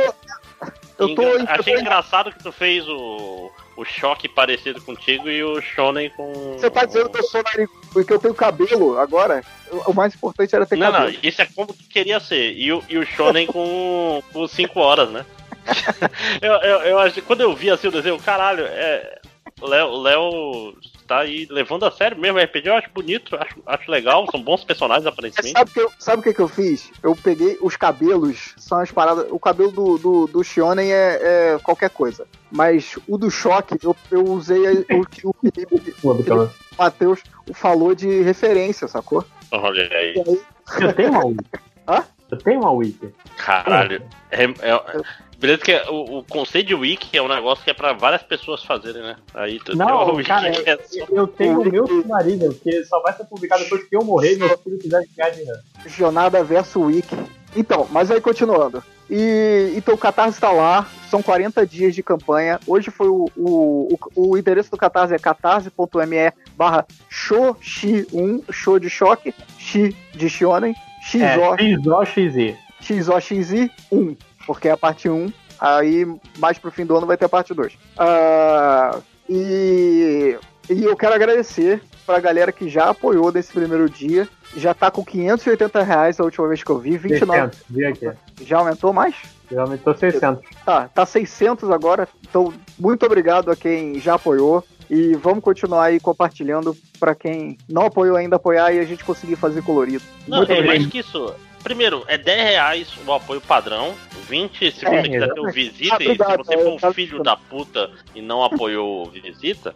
Eu 0.98 1.14
tô. 1.14 1.22
Engra- 1.22 1.44
Achei 1.54 1.78
engraçado 1.78 2.32
que 2.32 2.42
tu 2.42 2.50
fez 2.50 2.88
o, 2.88 3.50
o 3.78 3.84
choque 3.84 4.28
parecido 4.28 4.82
contigo 4.82 5.30
e 5.30 5.42
o 5.44 5.62
Shonen 5.62 6.10
com. 6.10 6.56
Você 6.58 6.68
tá 6.68 6.84
dizendo 6.84 7.08
que 7.08 7.20
eu 7.20 7.22
sou 7.22 7.40
narigudo, 7.44 8.04
que 8.04 8.12
eu 8.12 8.18
tenho 8.18 8.34
cabelo 8.34 8.98
agora? 8.98 9.44
O 9.86 9.92
mais 9.92 10.12
importante 10.12 10.52
era 10.52 10.66
ter 10.66 10.76
Não, 10.76 10.86
não, 10.86 10.98
cabelo. 10.98 11.18
isso 11.22 11.40
é 11.40 11.46
como 11.46 11.72
que 11.72 11.84
queria 11.84 12.18
ser. 12.18 12.54
E 12.54 12.72
o, 12.72 12.82
e 12.88 12.98
o 12.98 13.06
Shonen 13.06 13.46
com 13.46 14.20
5 14.48 14.80
horas, 14.80 15.10
né? 15.10 15.24
eu, 16.42 16.52
eu, 16.54 16.78
eu 16.80 16.98
acho, 16.98 17.22
quando 17.22 17.42
eu 17.42 17.54
vi 17.54 17.70
assim 17.70 17.86
o 17.86 17.92
desenho, 17.92 18.18
caralho, 18.18 18.64
é, 18.64 19.20
Léo 19.62 20.74
tá 21.08 21.20
aí 21.20 21.46
levando 21.50 21.84
a 21.86 21.90
sério 21.90 22.18
mesmo. 22.18 22.38
RPG 22.38 22.68
eu 22.68 22.74
acho 22.74 22.90
bonito, 22.94 23.34
acho, 23.36 23.56
acho 23.66 23.90
legal. 23.90 24.26
São 24.30 24.40
bons 24.42 24.62
personagens, 24.62 25.06
aparentemente. 25.06 25.52
Sabe 25.58 25.70
o 25.70 25.74
que, 25.74 25.80
eu- 25.80 25.92
sabe 25.98 26.20
o 26.20 26.22
que, 26.22 26.34
que 26.34 26.40
eu 26.40 26.48
fiz? 26.48 26.90
Eu 27.02 27.16
peguei 27.16 27.58
os 27.62 27.74
cabelos, 27.76 28.54
são 28.58 28.78
as 28.78 28.92
paradas. 28.92 29.26
O 29.30 29.38
cabelo 29.40 29.72
do, 29.72 29.98
do, 29.98 30.26
do 30.26 30.44
Shionen 30.44 30.92
é, 30.92 31.54
é 31.54 31.58
qualquer 31.62 31.90
coisa. 31.90 32.26
Mas 32.50 32.96
o 33.08 33.16
do 33.18 33.30
choque, 33.30 33.76
eu, 33.82 33.96
eu 34.10 34.22
usei 34.24 34.84
o 34.92 35.04
que 35.06 35.26
o 35.26 35.34
Felipe, 35.40 35.94
o 36.04 36.50
Matheus 36.78 37.20
falou 37.54 37.94
de 37.94 38.22
referência, 38.22 38.86
sacou? 38.86 39.24
Olha 39.50 39.88
aí. 39.90 40.14
Eu 40.14 40.92
tenho 40.94 41.10
uma 41.10 41.24
Wiki. 41.24 41.44
Hã? 41.88 42.04
Eu 42.30 42.38
tenho 42.38 42.60
uma 42.60 42.70
Wiki. 42.72 43.08
Caralho. 43.38 44.02
É, 44.30 44.44
é- 44.44 45.02
beleza 45.38 45.62
que 45.62 45.74
o, 45.90 46.18
o 46.18 46.24
conceito 46.24 46.66
de 46.68 46.74
wiki 46.74 47.16
é 47.16 47.22
um 47.22 47.28
negócio 47.28 47.62
que 47.64 47.70
é 47.70 47.74
pra 47.74 47.92
várias 47.92 48.22
pessoas 48.22 48.62
fazerem, 48.64 49.02
né? 49.02 49.16
Aí 49.34 49.58
tu 49.58 49.76
tem 49.76 49.76
Não, 49.76 50.14
wiki 50.14 50.28
cara, 50.28 50.50
que 50.50 50.68
é 50.68 50.78
eu, 50.94 51.06
eu 51.16 51.26
tenho 51.26 51.60
o 51.60 51.70
meu 51.70 51.86
submarino, 51.86 52.52
que 52.54 52.84
só 52.84 53.00
vai 53.00 53.12
ser 53.12 53.24
publicado 53.24 53.62
depois 53.62 53.84
que 53.84 53.96
eu 53.96 54.04
morrer 54.04 54.34
e 54.34 54.38
meu 54.38 54.58
filho 54.58 54.78
quiser 54.78 55.04
ganhar 55.16 55.30
dinheiro. 55.30 55.58
Jornada 55.86 56.42
verso 56.42 56.80
Wiki. 56.80 57.16
Então, 57.56 57.86
mas 57.90 58.10
aí 58.10 58.20
continuando. 58.20 58.82
E 59.10 59.72
então 59.74 59.94
o 59.94 59.98
Catarse 59.98 60.36
está 60.36 60.52
lá, 60.52 60.86
são 61.08 61.22
40 61.22 61.66
dias 61.66 61.94
de 61.94 62.02
campanha. 62.02 62.60
Hoje 62.66 62.90
foi 62.90 63.08
o, 63.08 63.30
o, 63.34 63.98
o, 64.14 64.30
o 64.30 64.36
endereço 64.36 64.70
do 64.70 64.76
Catarse 64.76 65.14
é 65.14 65.18
catarse.me 65.18 66.32
barra 66.56 66.86
shoshi1, 67.10 68.44
show 68.52 68.78
de 68.78 68.90
choque, 68.90 69.34
shi 69.58 69.96
de 70.12 70.28
shionen, 70.28 70.74
É, 71.14 71.34
xo, 71.34 71.82
XOXZ. 71.82 72.54
XOXI 72.82 73.70
1, 73.90 74.16
porque 74.48 74.66
é 74.66 74.70
a 74.70 74.76
parte 74.78 75.10
1. 75.10 75.30
Aí, 75.60 76.06
mais 76.38 76.58
pro 76.58 76.70
fim 76.70 76.86
do 76.86 76.96
ano, 76.96 77.06
vai 77.06 77.18
ter 77.18 77.26
a 77.26 77.28
parte 77.28 77.52
2. 77.52 77.76
Ah, 77.98 78.98
e, 79.28 80.38
e 80.70 80.84
eu 80.84 80.96
quero 80.96 81.14
agradecer 81.14 81.82
pra 82.06 82.18
galera 82.18 82.50
que 82.50 82.66
já 82.66 82.88
apoiou 82.88 83.30
nesse 83.30 83.52
primeiro 83.52 83.90
dia. 83.90 84.26
Já 84.56 84.72
tá 84.72 84.90
com 84.90 85.04
580 85.04 85.82
reais 85.82 86.18
a 86.18 86.24
última 86.24 86.48
vez 86.48 86.62
que 86.62 86.70
eu 86.70 86.78
vi, 86.78 86.96
29. 86.96 87.56
600, 87.56 87.64
vi 87.68 87.84
aqui. 87.84 88.10
Já 88.40 88.58
aumentou 88.58 88.90
mais? 88.94 89.14
Já 89.50 89.62
aumentou 89.62 89.94
600. 89.94 90.42
Tá, 90.64 90.88
tá 90.88 91.04
600 91.04 91.70
agora. 91.70 92.08
Então, 92.26 92.54
muito 92.78 93.04
obrigado 93.04 93.50
a 93.50 93.56
quem 93.56 94.00
já 94.00 94.14
apoiou. 94.14 94.64
E 94.88 95.14
vamos 95.16 95.44
continuar 95.44 95.84
aí 95.84 96.00
compartilhando 96.00 96.74
pra 96.98 97.14
quem 97.14 97.58
não 97.68 97.84
apoiou 97.84 98.16
ainda 98.16 98.36
apoiar 98.36 98.72
e 98.72 98.78
a 98.78 98.84
gente 98.84 99.04
conseguir 99.04 99.36
fazer 99.36 99.62
colorido. 99.62 100.02
Não, 100.26 100.38
Muito 100.38 100.52
é 100.52 100.64
mais 100.64 100.86
que 100.86 101.00
isso. 101.00 101.34
Primeiro, 101.68 102.02
é 102.08 102.16
10 102.16 102.48
reais 102.48 102.88
o 103.06 103.12
apoio 103.12 103.42
padrão. 103.42 103.94
20 104.26 104.72
se 104.72 104.86
É, 104.86 104.90
você 105.02 105.08
quiser 105.10 105.34
ter 105.34 105.40
o 105.40 105.52
visita. 105.52 105.96
Ah, 105.96 105.98
e 106.00 106.04
se 106.04 106.10
obrigado, 106.12 106.44
você 106.44 106.56
for 106.56 106.88
um 106.88 106.92
filho 106.94 107.22
da 107.22 107.36
puta 107.36 107.90
e 108.14 108.22
não 108.22 108.42
apoiou 108.42 109.06
o 109.06 109.10
visita, 109.10 109.74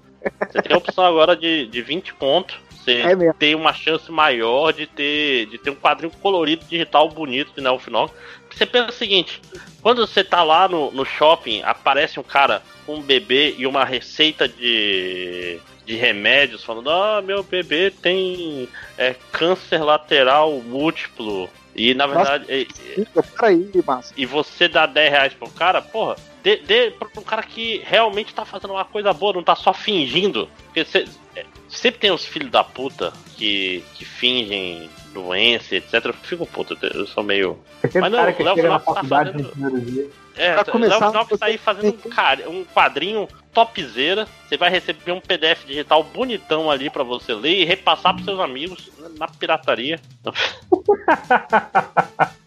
você 0.50 0.62
tem 0.62 0.74
a 0.74 0.78
opção 0.78 1.04
agora 1.04 1.36
de, 1.36 1.66
de 1.66 1.82
20 1.82 2.14
pontos. 2.14 2.56
Você 2.70 3.02
É 3.02 3.32
tem 3.34 3.54
uma 3.54 3.74
chance 3.74 4.10
maior 4.10 4.72
de 4.72 4.86
ter, 4.86 5.46
de 5.46 5.58
ter 5.58 5.68
um 5.68 5.74
quadrinho 5.74 6.10
colorido 6.22 6.64
digital 6.64 7.10
bonito 7.10 7.52
de 7.54 7.60
Nelfinol. 7.60 8.10
Você 8.50 8.64
pensa 8.64 8.88
o 8.88 8.92
seguinte: 8.92 9.42
quando 9.82 10.06
você 10.06 10.24
tá 10.24 10.42
lá 10.42 10.66
no, 10.66 10.90
no 10.92 11.04
shopping, 11.04 11.60
aparece 11.62 12.18
um 12.18 12.22
cara 12.22 12.62
com 12.86 12.94
um 12.94 13.02
bebê 13.02 13.54
e 13.58 13.66
uma 13.66 13.84
receita 13.84 14.48
de, 14.48 15.60
de 15.84 15.94
remédios, 15.94 16.64
falando: 16.64 16.88
Ah, 16.90 17.20
meu 17.22 17.42
bebê 17.42 17.90
tem 17.90 18.66
é, 18.96 19.14
câncer 19.30 19.84
lateral 19.84 20.52
múltiplo. 20.52 21.50
E 21.75 21.94
na 21.94 22.07
Nossa. 22.07 22.39
verdade. 22.39 22.52
e- 22.97 23.07
Peraí, 23.36 23.70
Márcio. 23.86 24.15
e 24.17 24.26
você 24.26 24.68
dá 24.68 24.84
10 24.86 25.10
reais 25.10 25.33
pro 25.34 25.49
cara, 25.51 25.81
porra, 25.81 26.17
dê, 26.42 26.57
dê 26.57 26.92
um 27.17 27.23
cara 27.23 27.42
que 27.42 27.81
realmente 27.84 28.34
tá 28.34 28.44
fazendo 28.44 28.73
uma 28.75 28.84
coisa 28.84 29.12
boa, 29.12 29.33
não 29.33 29.42
tá 29.42 29.57
só 29.57 29.73
fingindo. 29.73 30.49
Porque 30.67 30.84
cê- 30.84 31.07
é, 31.34 31.44
sempre 31.68 32.01
tem 32.01 32.10
os 32.10 32.25
filhos 32.25 32.51
da 32.51 32.62
puta 32.62 33.12
que, 33.36 33.83
que 33.94 34.05
fingem 34.05 34.91
doença, 35.12 35.76
etc. 35.76 36.05
Eu 36.07 36.12
fico 36.15 36.47
puto, 36.47 36.76
eu 36.82 37.07
sou 37.07 37.23
meio. 37.23 37.58
Aquele 37.82 38.00
Mas 38.02 38.12
não, 38.12 38.18
cara 38.18 38.32
que 38.32 38.42
o 38.42 38.44
Léo 38.44 38.55
Finox 38.57 38.84
tá 38.84 39.05
fazendo-. 39.05 40.12
É, 40.34 40.55
Pra 40.55 40.65
começar, 40.65 40.99
Léo 40.99 41.10
Finox 41.12 41.39
tá 41.39 41.47
aí 41.47 41.58
fazendo 41.58 41.89
um, 41.89 42.10
cara- 42.10 42.49
um 42.49 42.65
quadrinho 42.65 43.28
topzera. 43.52 44.26
Você 44.49 44.57
vai 44.57 44.70
receber 44.70 45.12
um 45.12 45.20
PDF 45.20 45.65
digital 45.66 46.02
bonitão 46.02 46.70
ali 46.70 46.89
pra 46.89 47.02
você 47.02 47.34
ler 47.34 47.60
e 47.60 47.65
repassar 47.65 48.15
pros 48.15 48.24
seus 48.24 48.41
amigos 48.41 48.91
na 49.18 49.28
pirataria. 49.28 50.00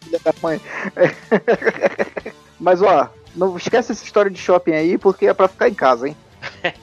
filha 0.02 0.20
da 0.24 0.34
mãe. 0.42 0.60
Mas 2.58 2.82
ó, 2.82 3.08
não 3.34 3.56
esquece 3.56 3.92
essa 3.92 4.04
história 4.04 4.30
de 4.30 4.38
shopping 4.38 4.72
aí, 4.72 4.98
porque 4.98 5.26
é 5.26 5.34
pra 5.34 5.48
ficar 5.48 5.68
em 5.68 5.74
casa, 5.74 6.08
hein? 6.08 6.16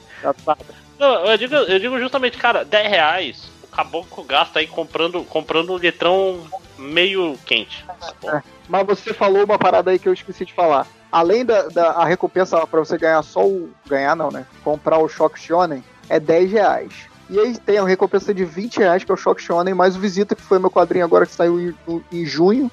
Não, 0.98 1.26
eu 1.26 1.36
digo, 1.36 1.54
eu 1.54 1.78
digo 1.78 1.98
justamente, 1.98 2.38
cara, 2.38 2.64
10 2.64 2.88
reais. 2.88 3.53
O 3.74 3.76
caboclo 3.76 4.22
gasta 4.22 4.60
aí 4.60 4.68
comprando, 4.68 5.24
comprando 5.24 5.72
um 5.72 5.76
litrão 5.76 6.40
meio 6.78 7.36
quente. 7.44 7.84
É. 8.22 8.40
Mas 8.68 8.86
você 8.86 9.12
falou 9.12 9.44
uma 9.44 9.58
parada 9.58 9.90
aí 9.90 9.98
que 9.98 10.08
eu 10.08 10.12
esqueci 10.12 10.44
de 10.44 10.52
falar. 10.52 10.86
Além 11.10 11.44
da, 11.44 11.62
da 11.62 11.90
a 11.90 12.04
recompensa 12.04 12.64
pra 12.68 12.78
você 12.78 12.96
ganhar 12.96 13.20
só 13.22 13.44
o. 13.44 13.70
Ganhar 13.84 14.14
não, 14.14 14.30
né? 14.30 14.46
Comprar 14.62 14.98
o 14.98 15.08
Shock 15.08 15.40
Shonen 15.40 15.82
é 16.08 16.20
10 16.20 16.52
reais. 16.52 16.92
E 17.28 17.36
aí 17.36 17.58
tem 17.58 17.78
a 17.78 17.84
recompensa 17.84 18.32
de 18.32 18.44
20 18.44 18.78
reais, 18.78 19.02
que 19.02 19.10
é 19.10 19.14
o 19.14 19.16
Shock 19.16 19.42
Shonen, 19.42 19.74
mais 19.74 19.96
o 19.96 19.98
Visita, 19.98 20.36
que 20.36 20.42
foi 20.42 20.60
meu 20.60 20.70
quadrinho 20.70 21.04
agora 21.04 21.26
que 21.26 21.32
saiu 21.32 21.60
em, 21.60 21.74
em 22.12 22.24
junho. 22.24 22.70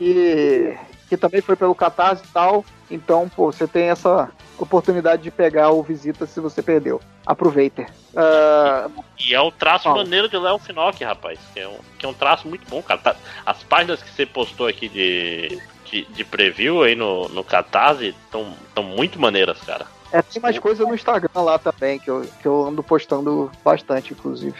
E 0.00 0.72
que 1.08 1.16
também 1.16 1.40
foi 1.40 1.56
pelo 1.56 1.74
Catarse 1.74 2.22
e 2.24 2.32
tal. 2.32 2.64
Então, 2.90 3.28
pô, 3.28 3.50
você 3.52 3.66
tem 3.66 3.88
essa 3.90 4.30
oportunidade 4.58 5.22
de 5.22 5.30
pegar 5.30 5.70
o 5.70 5.82
Visita 5.82 6.26
se 6.26 6.40
você 6.40 6.62
perdeu. 6.62 7.00
Aproveita. 7.26 7.86
Ah, 8.16 8.88
E 9.18 9.34
é 9.34 9.40
um 9.40 9.50
traço 9.50 9.84
Fala. 9.84 9.96
maneiro 9.98 10.28
de 10.28 10.36
Léo 10.36 10.58
Finock, 10.58 11.02
rapaz. 11.04 11.38
Que 11.52 11.60
é, 11.60 11.68
um, 11.68 11.78
que 11.98 12.06
é 12.06 12.08
um 12.08 12.14
traço 12.14 12.48
muito 12.48 12.68
bom, 12.68 12.82
cara. 12.82 13.00
Tá- 13.00 13.16
as 13.44 13.62
páginas 13.62 14.02
que 14.02 14.10
você 14.10 14.24
postou 14.26 14.66
aqui 14.66 14.88
de, 14.88 15.60
de, 15.84 16.04
de 16.06 16.24
preview 16.24 16.82
aí 16.82 16.94
no, 16.94 17.28
no 17.28 17.44
Catarse 17.44 18.14
estão 18.24 18.54
muito 18.82 19.20
maneiras, 19.20 19.58
cara. 19.60 19.86
É, 20.10 20.22
tem 20.22 20.40
mais 20.40 20.58
coisa 20.58 20.84
no 20.86 20.94
Instagram 20.94 21.28
lá 21.42 21.58
também, 21.58 21.98
que 21.98 22.08
eu, 22.08 22.22
que 22.40 22.48
eu 22.48 22.66
ando 22.66 22.82
postando 22.82 23.50
bastante, 23.62 24.14
inclusive. 24.14 24.56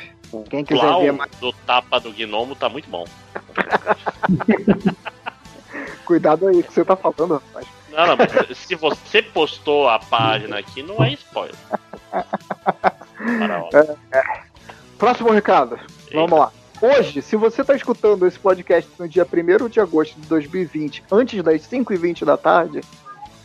Quem 0.50 0.60
O 0.60 0.66
quiser 0.66 0.98
ver 1.00 1.12
mais, 1.12 1.30
do 1.40 1.50
tapa 1.54 1.98
do 1.98 2.12
gnomo 2.12 2.54
tá 2.54 2.68
muito 2.68 2.90
bom. 2.90 3.06
cuidado 6.08 6.48
aí 6.48 6.62
que 6.62 6.72
você 6.72 6.82
tá 6.82 6.96
falando, 6.96 7.34
rapaz. 7.34 7.66
Não, 7.92 8.06
não, 8.06 8.16
mas 8.16 8.56
se 8.56 8.74
você 8.74 9.20
postou 9.20 9.90
a 9.90 9.98
página 9.98 10.58
aqui, 10.58 10.82
não 10.82 11.04
é 11.04 11.12
spoiler. 11.12 11.54
É, 13.74 14.18
é. 14.18 14.22
Próximo 14.96 15.30
recado. 15.30 15.78
Vamos 16.14 16.38
lá. 16.38 16.50
Hoje, 16.80 17.20
se 17.20 17.36
você 17.36 17.60
está 17.60 17.74
escutando 17.74 18.26
esse 18.26 18.38
podcast 18.38 18.88
no 18.98 19.08
dia 19.08 19.26
1 19.26 19.68
de 19.68 19.80
agosto 19.80 20.18
de 20.18 20.26
2020, 20.28 21.04
antes 21.10 21.42
das 21.42 21.62
5h20 21.62 22.24
da 22.24 22.36
tarde, 22.36 22.80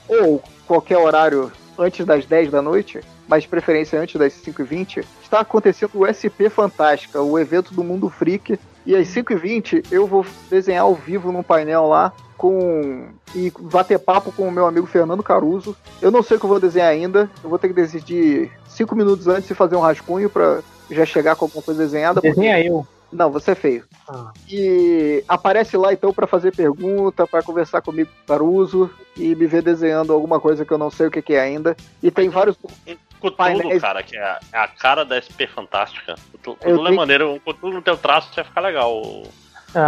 ou 0.08 0.42
qualquer 0.68 1.00
horário 1.00 1.52
antes 1.78 2.06
das 2.06 2.26
10 2.26 2.52
da 2.52 2.62
noite, 2.62 3.02
mas 3.28 3.44
de 3.44 3.50
preferência 3.50 4.00
antes 4.00 4.16
das 4.16 4.34
5h20, 4.34 5.04
está 5.22 5.40
acontecendo 5.40 5.92
o 5.96 6.06
SP 6.06 6.48
Fantástica, 6.48 7.22
o 7.22 7.38
evento 7.40 7.74
do 7.74 7.84
Mundo 7.84 8.10
Freak. 8.10 8.60
E 8.86 8.96
às 8.96 9.08
5h20 9.08 9.86
eu 9.92 10.06
vou 10.08 10.26
desenhar 10.50 10.84
ao 10.84 10.94
vivo 10.96 11.32
num 11.32 11.44
painel 11.44 11.88
lá 11.88 12.12
com 12.38 13.08
e 13.34 13.52
bater 13.58 13.98
papo 14.00 14.32
com 14.32 14.48
o 14.48 14.52
meu 14.52 14.66
amigo 14.66 14.86
Fernando 14.86 15.24
Caruso. 15.24 15.76
Eu 16.02 16.12
não 16.12 16.22
sei 16.22 16.36
o 16.38 16.40
que 16.40 16.46
eu 16.46 16.50
vou 16.50 16.60
desenhar 16.60 16.90
ainda, 16.90 17.30
eu 17.44 17.50
vou 17.50 17.58
ter 17.58 17.70
que 17.70 17.74
decidir 17.74 18.52
5 18.68 18.96
minutos 18.96 19.28
antes 19.28 19.50
e 19.50 19.56
fazer 19.56 19.76
um 19.76 19.82
rascunho 19.82 20.30
para 20.30 20.60
já 20.92 21.06
chegar 21.06 21.36
com 21.36 21.46
alguma 21.46 21.64
coisa 21.64 21.82
desenhada. 21.84 22.16
porque- 22.22 22.30
Desenha 22.36 22.60
eu. 22.66 22.86
Não, 23.12 23.30
você 23.32 23.52
é 23.52 23.56
feio. 23.56 23.84
Ah. 24.10 24.32
E 24.50 25.24
aparece 25.28 25.78
lá 25.78 25.94
então 25.94 26.12
para 26.12 26.26
fazer 26.26 26.52
pergunta, 26.56 27.28
para 27.28 27.44
conversar 27.44 27.80
comigo 27.82 28.10
Caruso 28.28 28.90
e 29.16 29.36
me 29.36 29.46
ver 29.46 29.62
desenhando 29.62 30.12
alguma 30.12 30.40
coisa 30.40 30.66
que 30.66 30.74
eu 30.74 30.80
não 30.80 30.90
sei 30.90 31.08
o 31.08 31.12
que, 31.12 31.22
que 31.22 31.34
é 31.34 31.40
ainda. 31.42 31.78
E 32.02 32.10
tem 32.10 32.28
vários 32.28 32.58
Cthulhu, 33.32 33.36
painéis. 33.38 33.82
cara, 33.82 34.04
que 34.04 34.16
é 34.18 34.24
a, 34.24 34.40
é 34.52 34.58
a 34.58 34.68
cara 34.68 35.04
da 35.06 35.16
SP 35.20 35.48
Fantástica. 35.48 36.16
Cthulhu 36.34 36.58
Eu 36.62 36.72
Cthulhu 36.72 36.82
é 36.82 36.86
tenho- 36.86 36.96
maneiro, 36.96 37.32
um 37.34 37.40
Cthulhu 37.40 37.74
no 37.76 37.82
teu 37.82 37.98
traço 37.98 38.30
vai 38.36 38.44
ficar 38.44 38.62
legal. 38.62 39.02
É. 39.76 39.80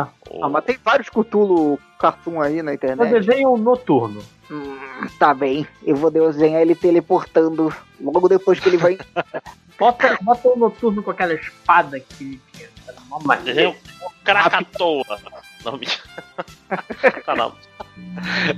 Ah, 0.42 0.50
mas 0.50 0.64
tem 0.66 0.78
vários 0.84 1.10
Cthulhu 1.10 1.80
cartoon 2.00 2.42
aí 2.42 2.62
na 2.64 2.72
Eu 2.72 2.76
internet. 2.76 3.12
desenho 3.12 3.54
um 3.54 3.58
noturno. 3.58 4.22
Hum, 4.50 4.78
tá 5.20 5.34
bem, 5.34 5.68
eu 5.84 5.96
vou 5.96 6.12
desenhar 6.12 6.62
ele 6.62 6.76
teleportando 6.76 7.74
logo 8.00 8.28
depois 8.28 8.60
que 8.60 8.70
ele 8.70 8.78
vai. 8.78 8.98
Bota, 9.78 10.18
bota 10.22 10.48
um 10.48 10.56
noturno 10.56 11.04
com 11.04 11.12
aquela 11.12 11.34
espada 11.34 12.00
que. 12.00 12.40
que 12.54 12.64
é 12.64 12.70
uma 13.12 13.36
Desenho. 13.38 13.76
Krakatoa. 14.24 15.20
Não, 15.66 15.78
me... 15.78 15.86
tá 17.26 17.36
não. 17.36 17.54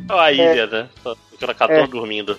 É 0.09 0.19
a 0.19 0.31
ilha, 0.31 0.67
né? 0.67 0.89
Só 1.03 1.13
O 1.13 1.37
Krakatoa 1.37 1.77
É. 1.77 1.87
dormindo. 1.87 2.37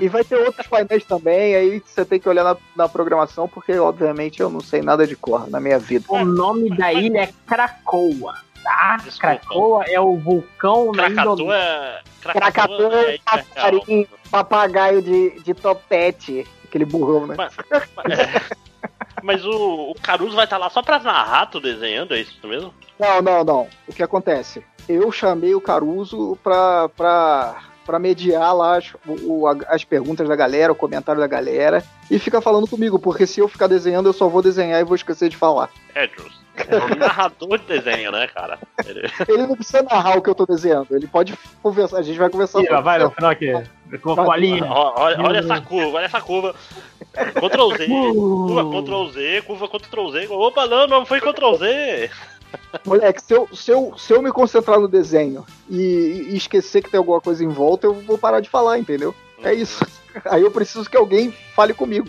E 0.00 0.08
vai 0.08 0.24
ter 0.24 0.36
outros 0.36 0.66
painéis 0.66 1.04
também, 1.04 1.54
aí 1.54 1.82
você 1.84 2.04
tem 2.04 2.18
que 2.18 2.28
olhar 2.28 2.42
na, 2.44 2.56
na 2.76 2.88
programação, 2.88 3.48
porque 3.48 3.78
obviamente 3.78 4.40
eu 4.40 4.50
não 4.50 4.60
sei 4.60 4.82
nada 4.82 5.06
de 5.06 5.14
cor 5.16 5.48
na 5.48 5.60
minha 5.60 5.78
vida. 5.78 6.04
O 6.08 6.24
nome 6.24 6.68
da 6.76 6.92
ilha 6.92 7.20
é 7.22 7.30
Krakoa. 7.46 8.34
Tá? 8.62 8.96
Krakoa 9.18 9.84
é 9.88 10.00
o 10.00 10.16
vulcão 10.16 10.92
na 10.92 11.04
Krakatoa 11.10 11.32
Indonésia. 11.34 11.56
é. 11.56 12.02
Krakatoa, 12.32 13.00
é- 13.10 13.14
é- 13.14 13.18
passarinho, 13.18 14.08
papagaio 14.30 15.02
de, 15.02 15.40
de 15.42 15.54
topete. 15.54 16.46
Aquele 16.64 16.84
burrão, 16.84 17.26
né? 17.26 17.34
Mas, 17.36 17.54
mas 19.22 19.44
o, 19.44 19.90
o 19.90 19.94
Caruso 20.00 20.34
vai 20.36 20.44
estar 20.44 20.58
lá 20.58 20.70
só 20.70 20.82
pra 20.82 20.98
narrar 20.98 21.46
tu 21.46 21.60
desenhando, 21.60 22.14
é 22.14 22.20
isso 22.20 22.46
mesmo? 22.46 22.72
Não, 22.98 23.20
não, 23.22 23.44
não. 23.44 23.68
O 23.88 23.92
que 23.92 24.02
acontece? 24.02 24.64
Eu 24.88 25.10
chamei 25.12 25.54
o 25.54 25.60
Caruso 25.60 26.36
pra, 26.42 26.88
pra, 26.90 27.56
pra 27.86 27.98
mediar 27.98 28.54
lá 28.54 28.76
as, 28.78 28.92
o- 29.06 29.46
as 29.68 29.84
perguntas 29.84 30.28
da 30.28 30.36
galera, 30.36 30.72
o 30.72 30.76
comentário 30.76 31.20
da 31.20 31.26
galera, 31.26 31.82
e 32.10 32.18
fica 32.18 32.40
falando 32.40 32.66
comigo, 32.68 32.98
porque 32.98 33.26
se 33.26 33.40
eu 33.40 33.48
ficar 33.48 33.66
desenhando, 33.68 34.08
eu 34.08 34.12
só 34.12 34.28
vou 34.28 34.42
desenhar 34.42 34.80
e 34.80 34.84
vou 34.84 34.96
esquecer 34.96 35.28
de 35.28 35.36
falar. 35.36 35.70
É 35.94 36.06
justo. 36.08 36.42
É 36.54 36.76
um 36.76 36.96
narrador 36.98 37.56
de 37.58 37.64
desenho, 37.64 38.12
né, 38.12 38.26
cara? 38.26 38.58
Ele- 38.84 39.08
Ele 39.26 39.46
não 39.46 39.54
precisa 39.56 39.82
narrar 39.82 40.18
o 40.18 40.22
que 40.22 40.28
eu 40.28 40.34
tô 40.34 40.44
desenhando, 40.44 40.88
ele 40.90 41.06
pode 41.06 41.32
conversar, 41.62 41.98
a 41.98 42.02
gente 42.02 42.18
vai 42.18 42.28
conversar 42.28 42.60
lá 42.70 42.80
vai 42.82 42.98
no 42.98 43.10
final 43.10 43.30
aqui. 43.30 43.52
Com 44.02 44.12
a 44.12 44.24
colinha. 44.24 44.64
Ó, 44.66 44.94
Olha, 45.02 45.20
olha 45.22 45.38
essa 45.38 45.60
curva, 45.62 45.96
olha 45.98 46.04
essa 46.06 46.20
curva. 46.20 46.54
Ctrl 47.12 47.76
Z, 47.76 47.86
curva 47.88 48.82
Ctrl 48.82 49.06
Z, 49.10 49.42
curva 49.46 49.68
Ctrl 49.68 50.10
Z. 50.12 50.26
Opa, 50.30 50.66
não, 50.66 50.86
não 50.86 51.06
foi 51.06 51.20
Ctrl 51.20 51.54
Z. 51.56 52.10
Moleque, 52.84 53.22
se 53.22 53.34
eu, 53.34 53.48
se, 53.54 53.70
eu, 53.70 53.94
se 53.96 54.12
eu 54.12 54.22
me 54.22 54.32
concentrar 54.32 54.78
no 54.80 54.88
desenho 54.88 55.46
e, 55.68 56.28
e 56.30 56.36
esquecer 56.36 56.82
que 56.82 56.90
tem 56.90 56.98
alguma 56.98 57.20
coisa 57.20 57.44
em 57.44 57.48
volta, 57.48 57.86
eu 57.86 57.94
vou 57.94 58.18
parar 58.18 58.40
de 58.40 58.48
falar, 58.48 58.78
entendeu? 58.78 59.14
É 59.42 59.52
isso. 59.52 59.84
Aí 60.26 60.42
eu 60.42 60.50
preciso 60.50 60.88
que 60.88 60.96
alguém 60.96 61.32
fale 61.54 61.72
comigo. 61.74 62.08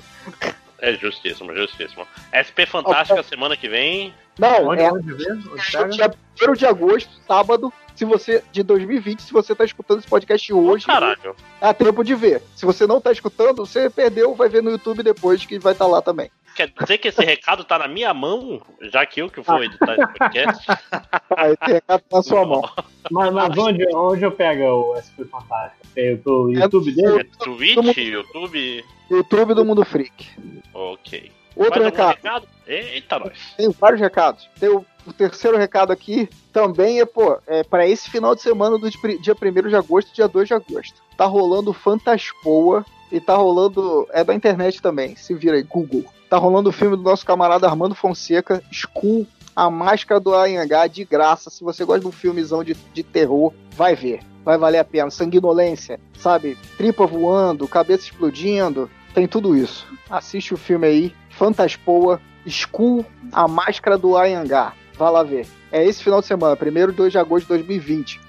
É 0.80 0.94
justíssimo, 0.94 1.56
justíssimo. 1.56 2.06
SP 2.36 2.68
Fantástica 2.68 3.24
semana 3.24 3.56
que 3.56 3.70
vem. 3.70 4.14
Não, 4.38 4.68
Onde, 4.68 4.82
é, 4.82 4.92
onde 4.92 5.16
dia 5.16 6.12
1 6.50 6.54
de 6.54 6.66
agosto, 6.66 7.10
sábado, 7.28 7.72
se 7.96 8.04
você 8.04 8.44
de 8.52 8.64
2020, 8.64 9.22
se 9.22 9.32
você 9.32 9.54
tá 9.54 9.64
escutando 9.64 10.00
esse 10.00 10.08
podcast 10.08 10.52
hoje, 10.52 10.86
Caralho. 10.86 11.36
dá 11.62 11.74
tempo 11.74 12.04
de 12.04 12.16
ver. 12.16 12.42
Se 12.56 12.66
você 12.66 12.88
não 12.88 13.00
tá 13.00 13.12
escutando, 13.12 13.66
você 13.66 13.90
perdeu, 13.90 14.34
vai 14.34 14.50
ver 14.50 14.64
no 14.64 14.72
YouTube 14.72 15.04
depois 15.04 15.46
que 15.46 15.60
vai 15.60 15.74
estar 15.74 15.86
lá 15.86 16.02
também. 16.02 16.32
Quer 16.56 16.70
dizer 16.80 16.98
que 17.00 17.08
esse 17.08 17.24
recado 17.24 17.64
tá 17.64 17.80
na 17.80 17.88
minha 17.88 18.14
mão, 18.14 18.62
já 18.82 19.06
que 19.06 19.22
eu 19.22 19.30
que 19.30 19.42
vou 19.42 19.64
editar 19.64 19.94
esse 19.94 20.14
podcast? 20.14 20.68
Ah, 21.36 21.50
esse 21.50 21.74
recado 21.74 22.04
tá 22.08 22.18
na 22.18 22.24
sua 22.24 22.46
mão. 22.46 22.62
Mas, 23.10 23.34
mas 23.34 23.58
onde, 23.58 23.88
onde 23.96 24.24
eu 24.24 24.32
pego 24.32 24.64
o 24.94 24.96
SP 25.02 25.26
Fantástico? 25.26 25.88
Tem 25.96 26.22
o 26.26 26.52
YouTube 26.52 26.92
dele? 26.96 27.20
É 27.22 27.24
Twitch, 27.44 27.98
YouTube. 27.98 28.86
YouTube 29.10 29.54
do 29.56 29.66
Mundo 29.66 29.84
Freak. 29.84 30.30
Ok. 30.74 31.32
Outro 31.56 31.82
Mais 31.84 32.00
algum 32.00 32.08
recado. 32.10 32.48
Eita, 32.68 33.20
nós. 33.20 33.54
Tem 33.58 33.70
vários 33.72 34.00
recados. 34.00 34.48
Tem 34.60 34.70
o, 34.70 34.86
o 35.08 35.14
terceiro 35.14 35.58
recado 35.58 35.92
aqui 35.92 36.30
também 36.52 37.00
é, 37.00 37.06
pô, 37.06 37.38
é 37.48 37.64
para 37.64 37.88
esse 37.88 38.10
final 38.10 38.36
de 38.36 38.42
semana 38.42 38.78
do 38.78 38.90
di- 38.90 39.18
dia 39.20 39.36
1 39.40 39.70
de 39.70 39.76
agosto 39.76 40.12
e 40.12 40.16
dia 40.16 40.28
2 40.28 40.48
de 40.48 40.54
agosto. 40.54 41.02
Tá 41.18 41.26
rolando 41.26 41.74
Fantaspoa 41.74 42.86
e 43.12 43.20
tá 43.20 43.36
rolando. 43.36 44.08
É 44.12 44.24
da 44.24 44.34
internet 44.36 44.82
também, 44.82 45.16
se 45.16 45.34
vira 45.34 45.56
aí, 45.58 45.64
Google. 45.64 46.06
Tá 46.34 46.40
rolando 46.40 46.70
o 46.70 46.74
filme 46.74 46.98
do 46.98 47.04
nosso 47.04 47.24
camarada 47.24 47.68
Armando 47.68 47.94
Fonseca, 47.94 48.64
Skull, 48.72 49.28
A 49.56 49.70
Máscara 49.70 50.20
do 50.20 50.34
Anhangá, 50.34 50.88
de 50.88 51.06
graça. 51.06 51.52
Se 51.52 51.64
você 51.64 51.86
gosta 51.86 52.02
de 52.02 52.08
um 52.08 52.12
filmezão 52.12 52.64
de, 52.64 52.74
de 52.74 53.04
terror, 53.04 53.54
vai 53.76 53.96
ver. 53.96 54.22
Vai 54.44 54.58
valer 54.58 54.80
a 54.80 54.84
pena. 54.84 55.12
Sanguinolência, 55.12 56.00
sabe? 56.18 56.58
Tripa 56.76 57.06
voando, 57.06 57.68
cabeça 57.68 58.06
explodindo. 58.06 58.90
Tem 59.14 59.28
tudo 59.28 59.56
isso. 59.56 59.86
Assiste 60.10 60.56
o 60.56 60.58
filme 60.58 60.88
aí, 60.88 61.16
Fantaspoa, 61.30 62.20
Skull, 62.48 63.06
A 63.32 63.48
Máscara 63.48 63.96
do 63.96 64.18
Anhangá. 64.18 64.74
Vai 64.98 65.12
lá 65.12 65.22
ver. 65.22 65.46
É 65.72 65.86
esse 65.86 66.04
final 66.04 66.20
de 66.20 66.26
semana, 66.26 66.58
1 66.60 66.90
e 66.90 66.92
2 66.94 67.12
de 67.12 67.20
agosto 67.20 67.44
de 67.44 67.50
2020. 67.50 68.20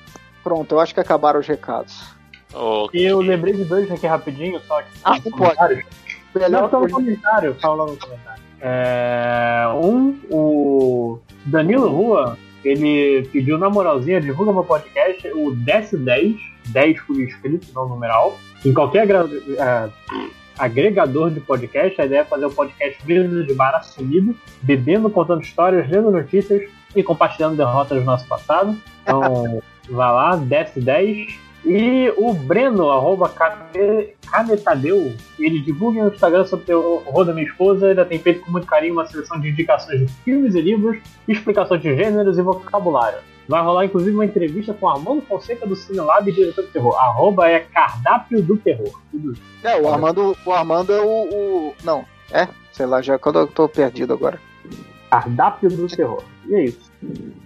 Pronto, 0.43 0.75
eu 0.75 0.79
acho 0.79 0.93
que 0.93 1.01
acabaram 1.01 1.41
os 1.41 1.47
recados. 1.47 2.15
Ok. 2.53 3.01
E 3.01 3.05
eu 3.05 3.21
lembrei 3.21 3.55
de 3.55 3.65
dois 3.65 3.91
aqui 3.91 4.07
rapidinho, 4.07 4.61
só 4.69 4.83
que. 4.83 4.89
Ah, 5.03 5.19
não 5.25 5.33
pode. 5.33 5.87
Não, 6.35 6.43
Melhor 6.43 6.71
só 6.71 6.77
no 6.81 6.89
coisa- 6.91 6.95
comentário. 6.97 7.55
Fala 7.61 7.87
no 7.87 7.97
comentário. 7.97 8.43
É, 8.61 9.65
um, 9.75 10.19
o 10.31 11.19
Danilo 11.47 11.89
Rua, 11.89 12.39
ele 12.65 13.29
pediu 13.33 13.59
na 13.59 13.69
moralzinha, 13.69 14.21
divulga 14.21 14.53
meu 14.53 14.65
podcast, 14.65 15.29
o 15.29 15.55
DS10, 15.55 16.37
10 16.69 17.01
por 17.03 17.21
escrito, 17.21 17.67
não 17.75 17.89
numeral. 17.89 18.39
Em 18.65 18.73
qualquer 18.73 19.03
agra- 19.03 19.29
é, 19.59 19.89
agregador 20.59 21.31
de 21.31 21.41
podcast, 21.41 22.01
a 22.01 22.07
ideia 22.07 22.21
é 22.21 22.25
fazer 22.25 22.47
um 22.47 22.51
podcast 22.53 22.99
mesmo 23.07 23.43
de 23.45 23.55
bar 23.55 23.75
assumido, 23.75 24.35
bebendo, 24.63 25.11
contando 25.11 25.43
histórias, 25.43 25.89
lendo 25.91 26.11
notícias 26.11 26.63
e 26.97 27.03
compartilhando 27.03 27.57
derrotas 27.57 27.99
do 27.99 28.05
nosso 28.05 28.27
passado. 28.27 28.77
Então, 29.03 29.63
vai 29.91 30.13
lá, 30.13 30.37
DS10. 30.39 31.39
E 31.67 32.13
o 32.17 32.33
Breno, 32.35 32.91
arroba 32.91 33.29
Cane- 33.29 34.09
Canetadeu, 34.31 35.13
ele 35.39 35.61
divulga 35.61 36.03
no 36.05 36.13
Instagram 36.13 36.45
sobre 36.47 36.75
o 36.75 37.03
horror 37.07 37.25
da 37.25 37.33
minha 37.33 37.47
esposa. 37.47 37.89
Ainda 37.89 38.05
tem 38.05 38.19
feito 38.19 38.41
com 38.45 38.51
muito 38.53 38.67
carinho 38.67 38.93
uma 38.93 39.07
seleção 39.07 39.41
de 39.41 39.49
indicações 39.49 40.01
de 40.01 40.07
filmes 40.25 40.55
e 40.55 40.61
livros, 40.61 40.99
explicações 41.27 41.81
de 41.81 41.95
gêneros 41.97 42.37
e 42.39 42.43
vocabulário. 42.43 43.19
Vai 43.49 43.63
rolar 43.63 43.85
inclusive 43.85 44.15
uma 44.15 44.25
entrevista 44.25 44.73
com 44.75 44.89
Armando 44.89 45.23
Fonseca 45.23 45.67
do 45.67 45.77
Cinelab 45.77 46.29
e 46.29 46.33
diretor 46.35 46.63
de 46.65 46.71
terror. 46.71 46.95
Arroba 46.99 47.49
é 47.49 47.61
cardápio 47.61 48.43
do 48.43 48.57
terror. 48.57 48.91
É, 49.63 49.77
o 49.81 49.89
Armando, 49.89 50.37
o 50.45 50.53
Armando 50.53 50.93
é 50.93 51.01
o, 51.01 51.07
o- 51.09 51.75
Não, 51.85 52.05
é? 52.31 52.49
Sei 52.73 52.85
lá, 52.87 53.01
já 53.01 53.19
quando 53.19 53.39
eu 53.39 53.47
tô 53.47 53.69
perdido 53.69 54.13
agora. 54.13 54.41
Cardápio 55.11 55.71
do 55.71 55.87
terror. 55.87 56.23
E 56.49 56.55
é 56.55 56.65
isso. 56.65 56.91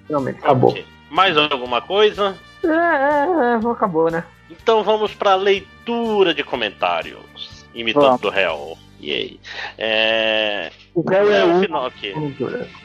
Finalmente, 0.07 0.39
acabou. 0.39 0.77
Mais 1.11 1.37
alguma 1.37 1.81
coisa? 1.83 2.37
É, 2.65 2.69
é, 2.69 3.53
é, 3.65 3.70
acabou, 3.70 4.11
né? 4.11 4.25
Então 4.51 4.83
vamos 4.83 5.15
para 5.15 5.35
leitura 5.35 6.35
de 6.35 6.43
comentários. 6.43 7.67
Imitando 7.75 8.19
do 8.19 8.31
réu. 8.31 8.77
E 9.01 9.12
aí? 9.12 9.41
É... 9.77 10.73
O 10.95 11.09
réu 11.09 11.33
é 11.33 11.45
no 11.45 11.55
um. 11.55 11.61
final 11.61 11.87
aqui. 11.87 12.12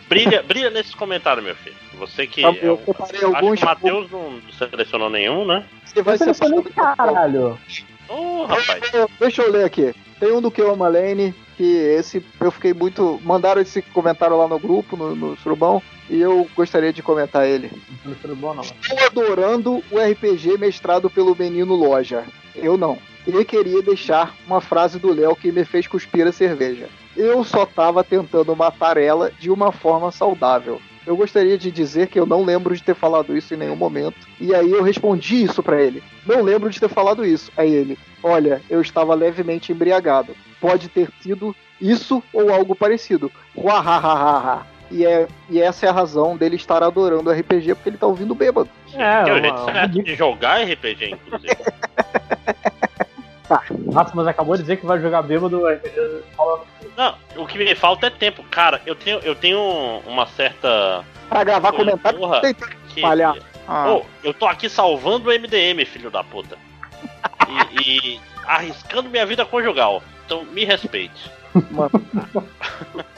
Brilha, 0.08 0.44
brilha 0.44 0.70
nesses 0.70 0.94
comentários, 0.94 1.44
meu 1.44 1.56
filho. 1.56 1.76
Você 1.98 2.28
que. 2.28 2.42
Tá, 2.44 2.50
é 2.50 2.60
eu 2.62 2.74
um- 2.76 2.86
separei 2.86 3.18
acho 3.18 3.26
alguns- 3.36 3.60
que 3.60 3.66
o 3.66 3.68
Matheus 3.68 4.12
não 4.12 4.42
selecionou 4.58 5.10
nenhum, 5.10 5.46
né? 5.46 5.64
Você 5.86 6.02
vai 6.04 6.18
ser 6.18 6.36
Caralho. 6.76 7.58
Ô, 8.08 8.44
rapaz. 8.46 8.82
Deixa 9.20 9.42
eu 9.42 9.52
ler 9.52 9.66
aqui. 9.66 9.94
Tem 10.20 10.32
um 10.32 10.42
do 10.42 10.52
Keoma 10.52 10.88
Lane, 10.88 11.34
que 11.56 11.64
esse 11.64 12.24
eu 12.40 12.52
fiquei 12.52 12.74
muito. 12.74 13.20
Mandaram 13.24 13.62
esse 13.62 13.82
comentário 13.82 14.38
lá 14.38 14.48
no 14.48 14.60
grupo, 14.60 14.98
no, 14.98 15.16
no 15.16 15.38
Surubão, 15.38 15.82
e 16.10 16.20
eu 16.20 16.48
gostaria 16.56 16.92
de 16.92 17.02
comentar 17.02 17.48
ele. 17.48 17.72
Não 18.04 18.16
foi 18.16 18.36
bom, 18.36 18.54
não. 18.54 18.64
Estou 18.64 19.00
adorando 19.06 19.84
o 19.92 20.00
RPG 20.00 20.58
mestrado 20.58 21.10
pelo 21.10 21.36
menino 21.36 21.76
Loja. 21.76 22.26
Eu 22.56 22.78
não. 22.78 22.98
E 23.26 23.46
queria 23.46 23.82
deixar 23.82 24.36
uma 24.46 24.60
frase 24.60 25.00
do 25.00 25.14
Léo 25.14 25.36
que 25.36 25.52
me 25.52 25.64
fez 25.64 25.88
cuspir 25.88 26.28
a 26.28 26.32
cerveja. 26.32 26.90
Eu 27.16 27.44
só 27.44 27.66
tava 27.66 28.04
tentando 28.04 28.56
matar 28.56 28.98
ela 28.98 29.32
de 29.32 29.50
uma 29.50 29.72
forma 29.72 30.12
saudável. 30.12 30.82
Eu 31.06 31.18
gostaria 31.18 31.58
de 31.58 31.70
dizer 31.72 32.08
que 32.08 32.20
eu 32.20 32.26
não 32.26 32.44
lembro 32.46 32.76
de 32.76 32.84
ter 32.84 32.96
falado 32.96 33.36
isso 33.36 33.54
em 33.54 33.58
nenhum 33.58 33.76
momento. 33.76 34.16
E 34.40 34.54
aí 34.56 34.72
eu 34.72 34.84
respondi 34.84 35.44
isso 35.44 35.62
pra 35.62 35.82
ele. 35.82 36.02
Não 36.26 36.42
lembro 36.42 36.70
de 36.70 36.80
ter 36.80 36.90
falado 36.90 37.26
isso. 37.26 37.52
Aí 37.58 37.74
ele, 37.74 37.98
olha, 38.22 38.62
eu 38.70 38.82
estava 38.82 39.14
levemente 39.14 39.72
embriagado. 39.72 40.36
Pode 40.62 40.88
ter 40.88 41.10
sido 41.22 41.54
isso 41.82 42.24
ou 42.32 42.54
algo 42.54 42.76
parecido. 42.76 43.32
Uahahaha. 43.56 44.66
E, 44.92 45.06
é, 45.06 45.28
e 45.50 45.60
essa 45.62 45.86
é 45.86 45.90
a 45.90 45.94
razão 45.94 46.38
dele 46.38 46.56
estar 46.56 46.84
adorando 46.84 47.32
RPG, 47.32 47.74
porque 47.76 47.90
ele 47.90 47.98
tá 47.98 48.06
ouvindo 48.06 48.36
bêbado. 48.36 48.70
É, 48.94 49.24
que 49.24 49.30
é 49.30 49.34
o 49.34 49.40
uma- 49.40 49.88
jeito 49.88 50.04
de 50.04 50.16
jogar 50.16 50.62
RPG, 50.64 51.16
inclusive. 51.16 51.58
Nossa, 53.92 54.12
mas 54.16 54.28
acabou 54.28 54.56
de 54.56 54.62
dizer 54.62 54.78
que 54.78 54.86
vai 54.86 55.00
jogar 55.00 55.22
bêbado. 55.22 55.68
é, 55.68 55.80
fala- 56.36 56.62
Não, 56.96 57.16
o 57.38 57.46
que 57.48 57.58
me 57.58 57.74
falta 57.76 58.08
é 58.08 58.10
tempo. 58.10 58.44
Cara, 58.52 58.82
eu 58.86 58.96
tenho, 58.96 59.20
eu 59.20 59.36
tenho 59.36 59.60
uma 60.06 60.26
certa. 60.28 61.04
Pra 61.30 61.44
gravar 61.44 61.72
Porra, 61.72 61.84
comentário, 61.86 62.20
porra, 62.20 62.42
tem 62.42 62.54
que 62.54 62.68
que- 62.68 63.00
espalhar. 63.00 63.36
Ah. 63.68 63.92
Ô, 63.94 64.04
eu 64.24 64.34
tô 64.34 64.46
aqui 64.46 64.70
salvando 64.70 65.30
o 65.30 65.34
MDM, 65.34 65.86
filho 65.86 66.12
da 66.12 66.24
puta. 66.24 66.58
E, 67.80 67.82
e 68.16 68.20
arriscando 68.46 69.10
minha 69.10 69.26
vida 69.26 69.46
conjugal. 69.46 70.04
Então 70.26 70.44
me 70.46 70.66
respeite. 70.66 71.32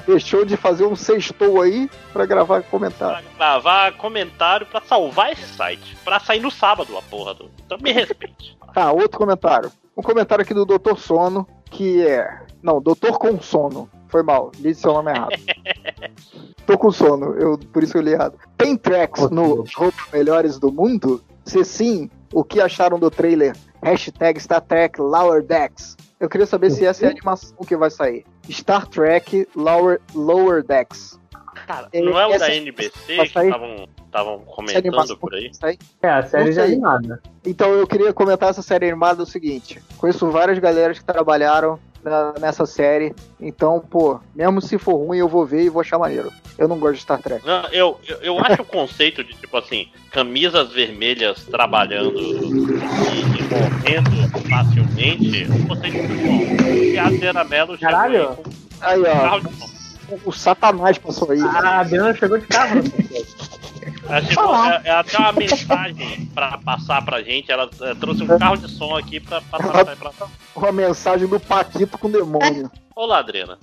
Deixou 0.06 0.46
de 0.46 0.56
fazer 0.56 0.86
um 0.86 0.96
sextou 0.96 1.62
aí 1.62 1.90
pra 2.14 2.26
gravar 2.26 2.62
comentário. 2.64 3.26
Gravar 3.38 3.94
comentário 3.94 4.66
pra 4.68 4.82
salvar 4.82 5.32
esse 5.32 5.48
site. 5.48 5.96
Pra 6.04 6.20
sair 6.20 6.40
no 6.40 6.52
sábado, 6.52 6.98
a 6.98 7.02
porra 7.02 7.34
do. 7.34 7.50
Então 7.66 7.78
me 7.82 7.92
respeite. 7.92 8.58
Tá, 8.74 8.92
outro 8.92 9.18
comentário. 9.18 9.72
Um 9.98 10.02
comentário 10.02 10.44
aqui 10.44 10.54
do 10.54 10.66
Dr. 10.66 10.98
Sono, 10.98 11.48
que 11.72 12.06
é. 12.06 12.40
Não, 12.66 12.82
Doutor 12.82 13.20
com 13.20 13.40
Sono. 13.40 13.88
Foi 14.08 14.24
mal, 14.24 14.52
li 14.60 14.74
seu 14.74 14.92
nome 14.94 15.12
errado. 15.12 15.34
Tô 16.66 16.78
com 16.80 16.92
sono, 16.92 17.34
eu, 17.38 17.58
por 17.60 17.84
isso 17.84 17.96
eu 17.98 18.02
li 18.02 18.12
errado. 18.12 18.40
Tem 18.58 18.76
tracks 18.76 19.30
no 19.30 19.64
Roupa 19.76 19.98
Melhores 20.12 20.58
do 20.58 20.72
Mundo? 20.72 21.24
Se 21.44 21.64
sim, 21.64 22.10
o 22.34 22.44
que 22.44 22.60
acharam 22.60 22.98
do 22.98 23.12
trailer? 23.12 23.56
Hashtag 23.84 24.40
Star 24.40 24.62
Trek 24.62 25.00
Lower 25.00 25.44
Decks. 25.44 25.96
Eu 26.20 26.28
queria 26.30 26.48
saber 26.48 26.72
se 26.72 26.86
essa 26.86 27.06
é 27.06 27.08
a 27.10 27.12
animação 27.12 27.56
que 27.68 27.76
vai 27.76 27.92
sair. 27.92 28.26
Star 28.50 28.88
Trek 28.88 29.48
Lower, 29.56 30.02
Lower 30.16 30.64
Decks. 30.64 31.20
Cara, 31.68 31.88
É, 31.94 32.02
não 32.02 32.20
é 32.20 32.26
o 32.26 32.32
essa- 32.32 32.48
da 32.48 32.56
NBC 32.56 32.92
que 33.06 33.22
estavam 33.22 34.40
comentando 34.46 35.18
por 35.18 35.34
aí? 35.36 35.46
vai 35.46 35.54
sair? 35.54 35.80
É, 36.02 36.10
a 36.10 36.24
série 36.26 36.52
já 36.52 36.62
é 36.64 36.66
animada. 36.66 37.22
Então 37.46 37.72
eu 37.74 37.86
queria 37.86 38.12
comentar 38.14 38.50
essa 38.50 38.62
série 38.62 38.88
animada 38.90 39.22
o 39.22 39.26
seguinte: 39.26 39.82
conheço 39.98 40.30
várias 40.32 40.58
galeras 40.58 40.98
que 41.00 41.06
trabalharam 41.06 41.78
na- 42.10 42.34
nessa 42.40 42.66
série. 42.66 43.14
Então, 43.40 43.80
pô, 43.80 44.20
mesmo 44.34 44.62
se 44.62 44.78
for 44.78 44.96
ruim, 44.96 45.18
eu 45.18 45.28
vou 45.28 45.46
ver 45.46 45.64
e 45.64 45.70
vou 45.70 45.82
achar 45.82 45.98
maneiro. 45.98 46.32
Eu 46.58 46.68
não 46.68 46.78
gosto 46.78 46.96
de 46.96 47.02
Star 47.02 47.22
Trek. 47.22 47.46
Não, 47.46 47.64
eu, 47.72 48.00
eu, 48.08 48.18
eu 48.22 48.40
acho 48.40 48.62
o 48.62 48.66
conceito 48.66 49.24
de, 49.24 49.34
tipo 49.34 49.58
assim, 49.58 49.88
camisas 50.12 50.72
vermelhas 50.72 51.44
trabalhando 51.46 52.18
e, 52.22 53.40
e 53.40 53.44
morrendo 53.50 54.30
facilmente, 54.48 55.48
um 55.52 55.68
conceito 55.68 55.98
muito 55.98 56.26
bom. 56.26 56.64
E 56.94 56.98
a 56.98 57.08
Adriana 57.08 57.44
Mello 57.44 57.78
chegou 57.78 57.96
aí 57.96 58.14
Caralho. 58.14 58.38
Aí, 58.82 59.02
um 59.02 59.06
ó. 59.06 59.40
som. 59.40 60.20
O 60.24 60.32
Satanás 60.32 60.98
passou 61.00 61.32
aí. 61.32 61.42
A 61.42 61.80
Adriana 61.80 62.14
chegou 62.14 62.38
de 62.38 62.46
carro. 62.48 62.82
Ela 64.08 64.82
é 64.84 64.92
até 64.92 65.18
uma 65.18 65.32
mensagem 65.34 66.26
pra 66.34 66.58
passar 66.60 67.04
pra 67.04 67.22
gente. 67.24 67.52
Ela 67.52 67.70
é, 67.82 67.96
trouxe 67.96 68.24
um 68.24 68.28
carro 68.38 68.58
de 68.58 68.70
som 68.70 68.96
aqui 68.96 69.20
pra 69.20 69.42
passar 69.42 69.84
pra, 69.84 69.96
pra... 69.96 70.28
Uma 70.56 70.72
mensagem 70.72 71.28
do 71.28 71.40
Paquito 71.40 71.98
com 71.98 72.08
o 72.08 72.12
demônio. 72.12 72.72
Olá, 72.96 73.20
Adriana. 73.20 73.58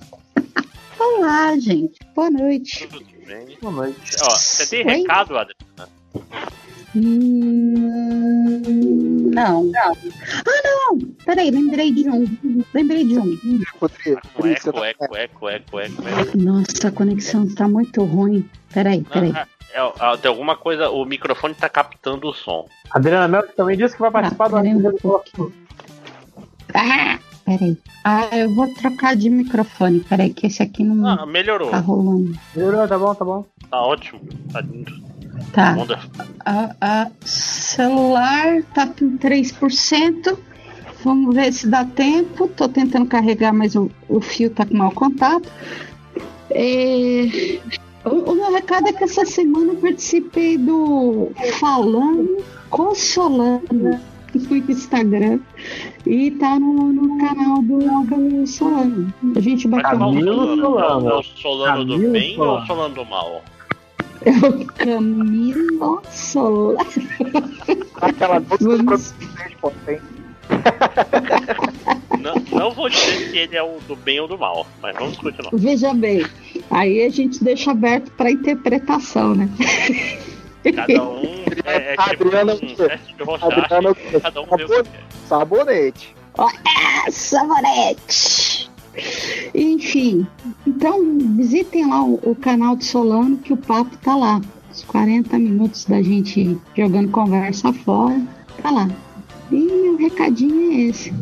Olá, 0.99 1.57
gente. 1.57 1.99
Boa 2.15 2.29
noite. 2.29 2.87
Tudo 2.87 3.05
bem? 3.25 3.57
Boa 3.61 3.73
noite. 3.73 4.15
Ó, 4.21 4.29
você 4.29 4.67
tem 4.67 4.85
Oi? 4.85 4.97
recado, 4.97 5.37
Adriana? 5.37 5.89
Hum, 6.95 7.81
não. 9.33 9.71
Ah, 9.75 9.91
não. 10.63 10.99
Peraí, 11.25 11.49
lembrei 11.49 11.91
de 11.91 12.07
um. 12.07 12.63
Lembrei 12.71 13.03
de 13.03 13.17
um. 13.17 13.35
Um 13.43 13.59
eco, 14.45 14.83
eco, 14.83 14.83
eco, 14.85 15.15
eco, 15.15 15.79
eco, 15.79 15.79
eco. 15.79 16.37
Nossa, 16.37 16.89
a 16.89 16.91
conexão 16.91 17.47
tá 17.55 17.67
muito 17.67 18.03
ruim. 18.03 18.47
Peraí, 18.71 19.01
peraí. 19.01 19.33
Ah, 19.75 19.79
é, 19.79 19.93
ah, 19.99 20.17
tem 20.17 20.29
alguma 20.29 20.55
coisa, 20.55 20.89
o 20.89 21.03
microfone 21.05 21.53
tá 21.55 21.67
captando 21.69 22.27
o 22.29 22.33
som. 22.33 22.67
Adriana 22.91 23.27
Mel 23.27 23.47
também 23.55 23.77
disse 23.77 23.95
que 23.95 24.01
vai 24.01 24.11
participar 24.11 24.47
do 24.49 24.55
peraí 24.57 24.75
um 24.75 24.87
Arquivo. 25.15 25.53
Ah, 26.73 27.19
peraí. 27.45 27.77
Ah, 28.03 28.27
eu 28.37 28.53
vou 28.53 28.67
trocar 28.75 29.15
de 29.15 29.29
microfone. 29.29 29.99
Peraí, 30.01 30.33
que 30.33 30.47
esse 30.47 30.61
aqui 30.61 30.83
não 30.83 31.07
Ah, 31.07 31.25
melhorou. 31.25 31.69
tá 31.69 31.77
rolando. 31.79 32.37
Melhorou, 32.55 32.87
tá 32.87 32.97
bom, 32.97 33.15
tá 33.15 33.25
bom. 33.25 33.45
Tá 33.69 33.81
ótimo. 33.81 34.21
Tá 34.51 34.61
lindo. 34.61 34.93
Tá. 35.51 35.75
A, 36.45 36.75
a 36.81 37.11
celular 37.25 38.63
tá 38.73 38.87
com 38.87 39.17
3%. 39.17 40.37
Vamos 41.03 41.35
ver 41.35 41.51
se 41.51 41.67
dá 41.67 41.83
tempo. 41.85 42.47
Tô 42.47 42.67
tentando 42.69 43.05
carregar, 43.07 43.53
mas 43.53 43.75
o, 43.75 43.89
o 44.07 44.21
fio 44.21 44.49
tá 44.49 44.65
com 44.65 44.75
mau 44.77 44.91
contato. 44.91 45.49
É, 46.49 47.59
o, 48.05 48.31
o 48.31 48.35
meu 48.35 48.51
recado 48.51 48.87
é 48.87 48.93
que 48.93 49.03
essa 49.03 49.25
semana 49.25 49.73
eu 49.73 49.77
participei 49.77 50.57
do 50.57 51.31
Falando 51.59 52.37
Consolando 52.69 53.99
no 54.33 54.55
Instagram 54.55 55.39
e 56.07 56.31
tá 56.31 56.59
no, 56.59 56.91
no 56.91 57.17
canal 57.19 57.61
do 57.61 57.77
Camilo 58.09 58.47
Solano. 58.47 59.13
A 59.35 59.39
gente 59.39 59.67
bateu 59.67 59.97
qual 59.97 60.09
o 60.09 60.13
muito. 60.13 60.33
Solano? 60.33 61.09
É 61.09 61.13
o 61.15 61.23
Solano 61.23 61.85
do 61.85 61.93
Camilo 61.93 62.11
bem 62.13 62.39
ou 62.39 62.43
o 62.43 62.65
Solano. 62.65 62.67
Solano 62.67 62.95
do 62.95 63.05
mal? 63.05 63.43
É 64.25 64.31
o 64.31 64.65
Camilo 64.65 66.01
Solano. 66.09 66.79
Aquela 68.01 68.39
Vamos- 68.39 69.13
Não, 72.23 72.35
não 72.57 72.71
vou 72.71 72.87
dizer 72.87 73.29
se 73.29 73.37
ele 73.37 73.57
é 73.57 73.61
o 73.61 73.79
do 73.85 73.97
bem 73.97 74.17
ou 74.21 74.29
do 74.29 74.37
mal, 74.37 74.65
mas 74.81 74.95
vamos 74.95 75.17
continuar. 75.17 75.51
Veja 75.51 75.93
bem, 75.93 76.25
aí 76.71 77.03
a 77.03 77.09
gente 77.09 77.43
deixa 77.43 77.71
aberto 77.71 78.09
para 78.11 78.31
interpretação, 78.31 79.35
né? 79.35 79.49
Cada 80.73 81.03
um 81.03 81.43
é, 81.65 81.93
é 81.93 81.97
tipo 81.97 82.27
um 82.29 82.75
teste 82.75 83.13
de 83.13 83.23
Adriana, 83.23 83.95
cada 84.21 84.41
um. 84.41 84.45
Sabonete. 85.27 86.15
Ó, 86.37 86.49
é, 86.49 87.11
sabonete! 87.11 88.71
Enfim, 89.53 90.25
então 90.65 91.17
visitem 91.35 91.89
lá 91.89 92.03
o, 92.03 92.21
o 92.23 92.35
canal 92.35 92.77
do 92.77 92.85
Solano 92.85 93.37
que 93.37 93.51
o 93.51 93.57
papo 93.57 93.97
tá 93.97 94.15
lá. 94.15 94.39
Os 94.71 94.81
40 94.85 95.37
minutos 95.37 95.83
da 95.83 96.01
gente 96.01 96.57
jogando 96.75 97.11
conversa 97.11 97.73
fora, 97.73 98.21
tá 98.61 98.71
lá. 98.71 98.89
E 99.51 99.55
meu 99.55 99.97
recadinho 99.97 100.71
é 100.71 100.75
esse. 100.85 101.13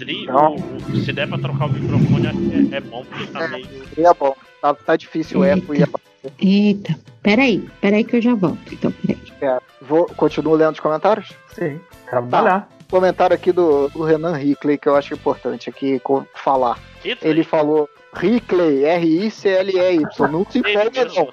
Dri, 0.00 0.26
o- 0.28 0.54
o- 0.92 0.96
se 1.04 1.12
der 1.12 1.28
pra 1.28 1.38
trocar 1.38 1.66
o 1.66 1.72
microfone, 1.72 2.26
acho 2.26 2.38
que 2.38 2.74
é, 2.74 2.76
é 2.78 2.80
bom, 2.80 3.04
porque 3.04 3.26
tá 3.26 3.46
meio. 3.48 3.66
É 3.98 4.14
bom. 4.14 4.34
Tá, 4.60 4.74
tá 4.74 4.96
difícil 4.96 5.40
o 5.40 5.44
eco 5.44 5.74
e 5.74 5.82
a... 5.82 5.88
Eita, 6.38 6.94
peraí, 7.22 7.68
peraí 7.80 8.04
que 8.04 8.16
eu 8.16 8.20
já 8.22 8.34
volto. 8.34 8.58
Então, 8.72 8.90
peraí. 8.92 9.20
É, 9.40 9.58
vou, 9.80 10.06
continuo 10.06 10.54
lendo 10.54 10.72
os 10.74 10.80
comentários? 10.80 11.32
Sim, 11.54 11.80
trabalhar. 12.08 12.68
Comentário 12.90 13.34
aqui 13.34 13.52
do, 13.52 13.88
do 13.88 14.02
Renan 14.02 14.38
Hickley, 14.40 14.76
que 14.76 14.88
eu 14.88 14.96
acho 14.96 15.14
importante 15.14 15.70
aqui 15.70 16.00
falar. 16.34 16.78
Ele 17.22 17.44
falou 17.44 17.88
Hickley, 18.20 18.84
R-I-C-L-E-Y. 18.84 20.02
Não 20.30 20.44
se 20.50 20.58
empolga, 20.58 21.04
não. 21.06 21.28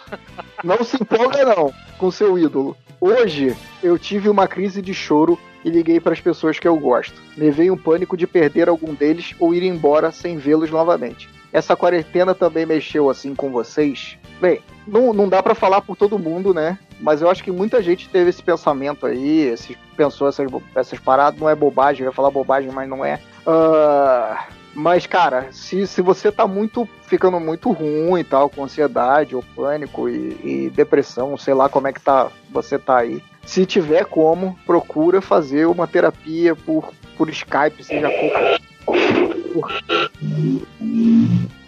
Não 0.63 0.83
se 0.83 1.01
empolga, 1.01 1.43
não, 1.55 1.73
com 1.97 2.11
seu 2.11 2.37
ídolo. 2.37 2.77
Hoje 3.01 3.55
eu 3.83 3.97
tive 3.97 4.29
uma 4.29 4.47
crise 4.47 4.81
de 4.81 4.93
choro 4.93 5.37
e 5.63 5.69
liguei 5.69 5.99
para 5.99 6.13
as 6.13 6.21
pessoas 6.21 6.59
que 6.59 6.67
eu 6.67 6.77
gosto. 6.77 7.21
Levei 7.37 7.69
um 7.71 7.77
pânico 7.77 8.15
de 8.15 8.27
perder 8.27 8.69
algum 8.69 8.93
deles 8.93 9.33
ou 9.39 9.53
ir 9.53 9.63
embora 9.63 10.11
sem 10.11 10.37
vê-los 10.37 10.69
novamente. 10.69 11.29
Essa 11.51 11.75
quarentena 11.75 12.35
também 12.35 12.65
mexeu 12.65 13.09
assim 13.09 13.33
com 13.33 13.49
vocês? 13.49 14.17
Bem, 14.39 14.61
não, 14.85 15.13
não 15.13 15.27
dá 15.27 15.41
para 15.41 15.55
falar 15.55 15.81
por 15.81 15.95
todo 15.95 16.19
mundo, 16.19 16.53
né? 16.53 16.77
Mas 16.99 17.21
eu 17.21 17.29
acho 17.29 17.43
que 17.43 17.51
muita 17.51 17.81
gente 17.81 18.09
teve 18.09 18.29
esse 18.29 18.43
pensamento 18.43 19.05
aí, 19.05 19.41
esse, 19.41 19.77
pensou 19.95 20.27
essas, 20.27 20.47
essas 20.75 20.99
paradas, 20.99 21.39
não 21.39 21.49
é 21.49 21.55
bobagem, 21.55 22.03
eu 22.03 22.09
ia 22.09 22.15
falar 22.15 22.31
bobagem, 22.31 22.71
mas 22.71 22.89
não 22.89 23.03
é. 23.03 23.19
Ah, 23.45 24.47
mas, 24.75 25.07
cara, 25.07 25.47
se, 25.51 25.87
se 25.87 26.01
você 26.01 26.31
tá 26.31 26.45
muito 26.45 26.87
ficando 27.03 27.39
muito 27.39 27.71
ruim 27.71 28.19
e 28.19 28.23
tal, 28.23 28.49
com 28.49 28.63
ansiedade 28.63 29.35
ou 29.35 29.43
pânico 29.55 30.07
e, 30.07 30.39
e 30.43 30.69
depressão, 30.69 31.37
sei 31.37 31.53
lá 31.53 31.67
como 31.67 31.87
é 31.87 31.93
que 31.93 32.01
tá, 32.01 32.29
você 32.51 32.77
tá 32.77 32.97
aí. 32.97 33.23
Se 33.47 33.65
tiver 33.65 34.05
como, 34.05 34.59
procura 34.65 35.21
fazer 35.21 35.65
uma 35.67 35.87
terapia 35.87 36.53
por, 36.53 36.93
por 37.17 37.29
Skype, 37.29 37.81
seja 37.81 38.09
por, 38.09 38.91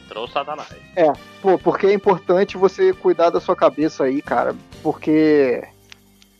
Trouxe 0.10 0.34
Satanás. 0.34 0.76
é, 0.94 1.14
pô, 1.42 1.58
porque 1.58 1.88
é 1.88 1.94
importante 1.94 2.58
você 2.58 2.92
cuidar 2.92 3.30
da 3.30 3.40
sua 3.40 3.56
cabeça 3.56 4.04
aí, 4.04 4.22
cara. 4.22 4.54
Porque 4.84 5.64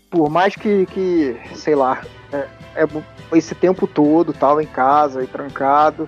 por 0.10 0.30
mais 0.30 0.56
que, 0.56 0.86
que 0.88 1.40
sei 1.56 1.74
lá, 1.74 2.04
é, 2.34 2.46
é 2.76 3.38
esse 3.38 3.56
tempo 3.56 3.88
todo 3.88 4.34
tal 4.34 4.60
em 4.60 4.68
casa 4.68 5.24
e 5.24 5.28
trancado, 5.28 6.06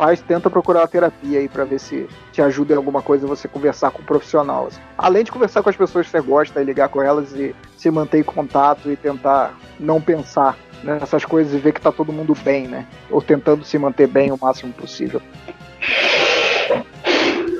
faz, 0.00 0.22
tenta 0.22 0.48
procurar 0.48 0.80
uma 0.80 0.88
terapia 0.88 1.40
aí 1.40 1.46
pra 1.46 1.64
ver 1.64 1.78
se 1.78 2.08
te 2.32 2.40
ajuda 2.40 2.72
em 2.72 2.76
alguma 2.78 3.02
coisa 3.02 3.26
você 3.26 3.46
conversar 3.46 3.90
com 3.90 4.00
um 4.00 4.04
profissional. 4.04 4.68
assim. 4.68 4.80
Além 4.96 5.22
de 5.22 5.30
conversar 5.30 5.62
com 5.62 5.68
as 5.68 5.76
pessoas 5.76 6.06
que 6.06 6.12
você 6.12 6.22
gosta 6.22 6.58
e 6.58 6.64
ligar 6.64 6.88
com 6.88 7.02
elas 7.02 7.34
e 7.34 7.54
se 7.76 7.90
manter 7.90 8.20
em 8.20 8.22
contato 8.22 8.90
e 8.90 8.96
tentar 8.96 9.54
não 9.78 10.00
pensar 10.00 10.56
nessas 10.82 11.26
coisas 11.26 11.52
e 11.52 11.58
ver 11.58 11.74
que 11.74 11.82
tá 11.82 11.92
todo 11.92 12.14
mundo 12.14 12.34
bem, 12.42 12.66
né? 12.66 12.86
Ou 13.10 13.20
tentando 13.20 13.62
se 13.62 13.78
manter 13.78 14.06
bem 14.06 14.32
o 14.32 14.38
máximo 14.40 14.72
possível. 14.72 15.20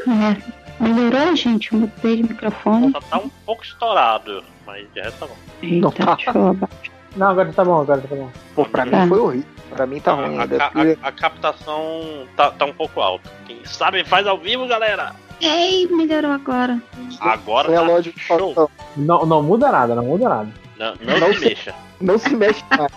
É, 0.09 0.83
melhorou, 0.83 1.37
gente? 1.37 1.75
Eu 1.75 1.81
mudei 1.81 2.17
de 2.17 2.23
microfone. 2.23 2.91
Só 2.93 3.01
tá 3.01 3.19
um 3.19 3.29
pouco 3.45 3.63
estourado, 3.63 4.43
mas 4.67 4.91
de 4.95 5.01
resto 5.01 5.19
tá 5.19 5.27
bom. 5.27 5.37
Eita, 5.63 5.91
deixa 6.17 6.31
eu 6.31 6.47
abaixar. 6.47 7.00
Não, 7.17 7.29
agora 7.31 7.53
tá 7.53 7.65
bom, 7.65 7.81
agora 7.81 8.01
tá 8.01 8.15
bom. 8.15 8.31
Pô, 8.55 8.65
pra 8.65 8.87
Tá. 8.87 9.03
mim 9.03 9.09
foi 9.09 9.19
horrível. 9.19 9.49
Pra 9.71 9.87
mim 9.87 10.01
tá 10.01 10.13
ruim 10.15 10.37
A, 10.39 10.43
a- 10.45 11.09
a 11.09 11.13
captação 11.13 12.27
tá, 12.37 12.51
tá 12.51 12.65
um 12.65 12.73
pouco 12.73 13.01
alta. 13.01 13.31
Quem 13.47 13.65
sabe 13.65 14.05
faz 14.05 14.27
ao 14.27 14.37
vivo, 14.39 14.67
galera. 14.67 15.15
Ei, 15.41 15.87
melhorou 15.89 16.33
agora. 16.33 16.81
Agora 17.21 17.73
É 17.73 17.77
tá 17.77 17.83
lógico 17.83 18.19
show. 18.19 18.71
Não, 18.97 19.25
não 19.25 19.43
muda 19.43 19.71
nada, 19.71 19.95
não 19.95 20.05
muda 20.05 20.29
nada. 20.29 20.49
Não, 20.79 20.95
não, 21.01 21.21
Não 21.21 21.33
se 21.35 21.41
mexa. 21.45 21.75
Não 22.01 22.19
se 22.19 22.37
mexe 22.37 22.65
mais. 22.77 22.93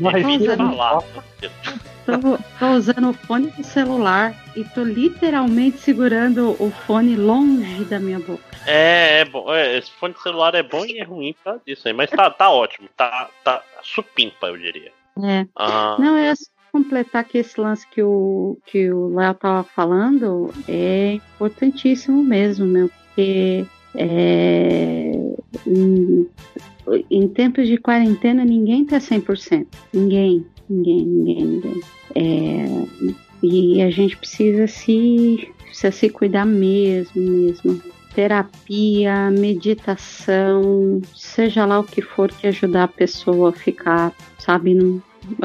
Não 0.00 0.12
Deixa 0.12 0.18
eu 0.18 0.28
respira. 0.30 0.56
falar. 0.56 0.98
Tô, 2.06 2.38
tô 2.60 2.70
usando 2.72 3.10
o 3.10 3.12
fone 3.12 3.50
do 3.50 3.64
celular 3.64 4.32
e 4.54 4.62
tô 4.62 4.84
literalmente 4.84 5.78
segurando 5.78 6.56
o 6.62 6.70
fone 6.70 7.16
longe 7.16 7.84
da 7.84 7.98
minha 7.98 8.20
boca. 8.20 8.44
É, 8.64 9.20
é 9.20 9.24
bom. 9.24 9.52
É, 9.52 9.76
esse 9.76 9.90
fone 9.90 10.14
de 10.14 10.22
celular 10.22 10.54
é 10.54 10.62
bom 10.62 10.86
e 10.86 10.98
é 10.98 11.02
ruim 11.02 11.34
pra 11.42 11.58
isso 11.66 11.88
aí. 11.88 11.92
Mas 11.92 12.08
tá, 12.08 12.30
tá 12.30 12.48
ótimo. 12.48 12.88
Tá, 12.96 13.28
tá 13.42 13.62
supimpa, 13.82 14.46
eu 14.46 14.56
diria. 14.56 14.92
É. 15.22 15.46
Ah, 15.56 15.96
Não, 15.98 16.16
é 16.16 16.34
só 16.34 16.44
completar 16.70 17.24
que 17.24 17.38
esse 17.38 17.60
lance 17.60 17.86
que 17.88 18.02
o 18.02 18.58
que 18.66 18.90
o 18.90 19.14
Léo 19.14 19.34
tava 19.34 19.64
falando 19.64 20.52
é 20.68 21.14
importantíssimo 21.14 22.22
mesmo, 22.22 22.66
meu, 22.66 22.88
porque 22.88 23.66
é, 23.94 25.12
em, 25.66 26.28
em 27.10 27.28
tempos 27.28 27.66
de 27.66 27.78
quarentena 27.78 28.44
ninguém 28.44 28.84
tá 28.84 28.98
100%. 28.98 29.66
Ninguém, 29.92 30.46
ninguém, 30.68 31.04
ninguém, 31.04 31.44
ninguém. 31.44 31.80
É, 32.14 33.16
e 33.42 33.82
a 33.82 33.90
gente 33.90 34.16
precisa 34.16 34.66
se, 34.66 35.52
precisa 35.62 35.90
se 35.90 36.08
cuidar 36.08 36.44
mesmo, 36.44 37.20
mesmo. 37.20 37.82
Terapia, 38.14 39.30
meditação, 39.30 41.02
seja 41.14 41.66
lá 41.66 41.80
o 41.80 41.84
que 41.84 42.00
for 42.00 42.32
que 42.32 42.46
ajudar 42.46 42.84
a 42.84 42.88
pessoa 42.88 43.50
a 43.50 43.52
ficar, 43.52 44.10
sabe, 44.38 44.72
num, 44.72 45.02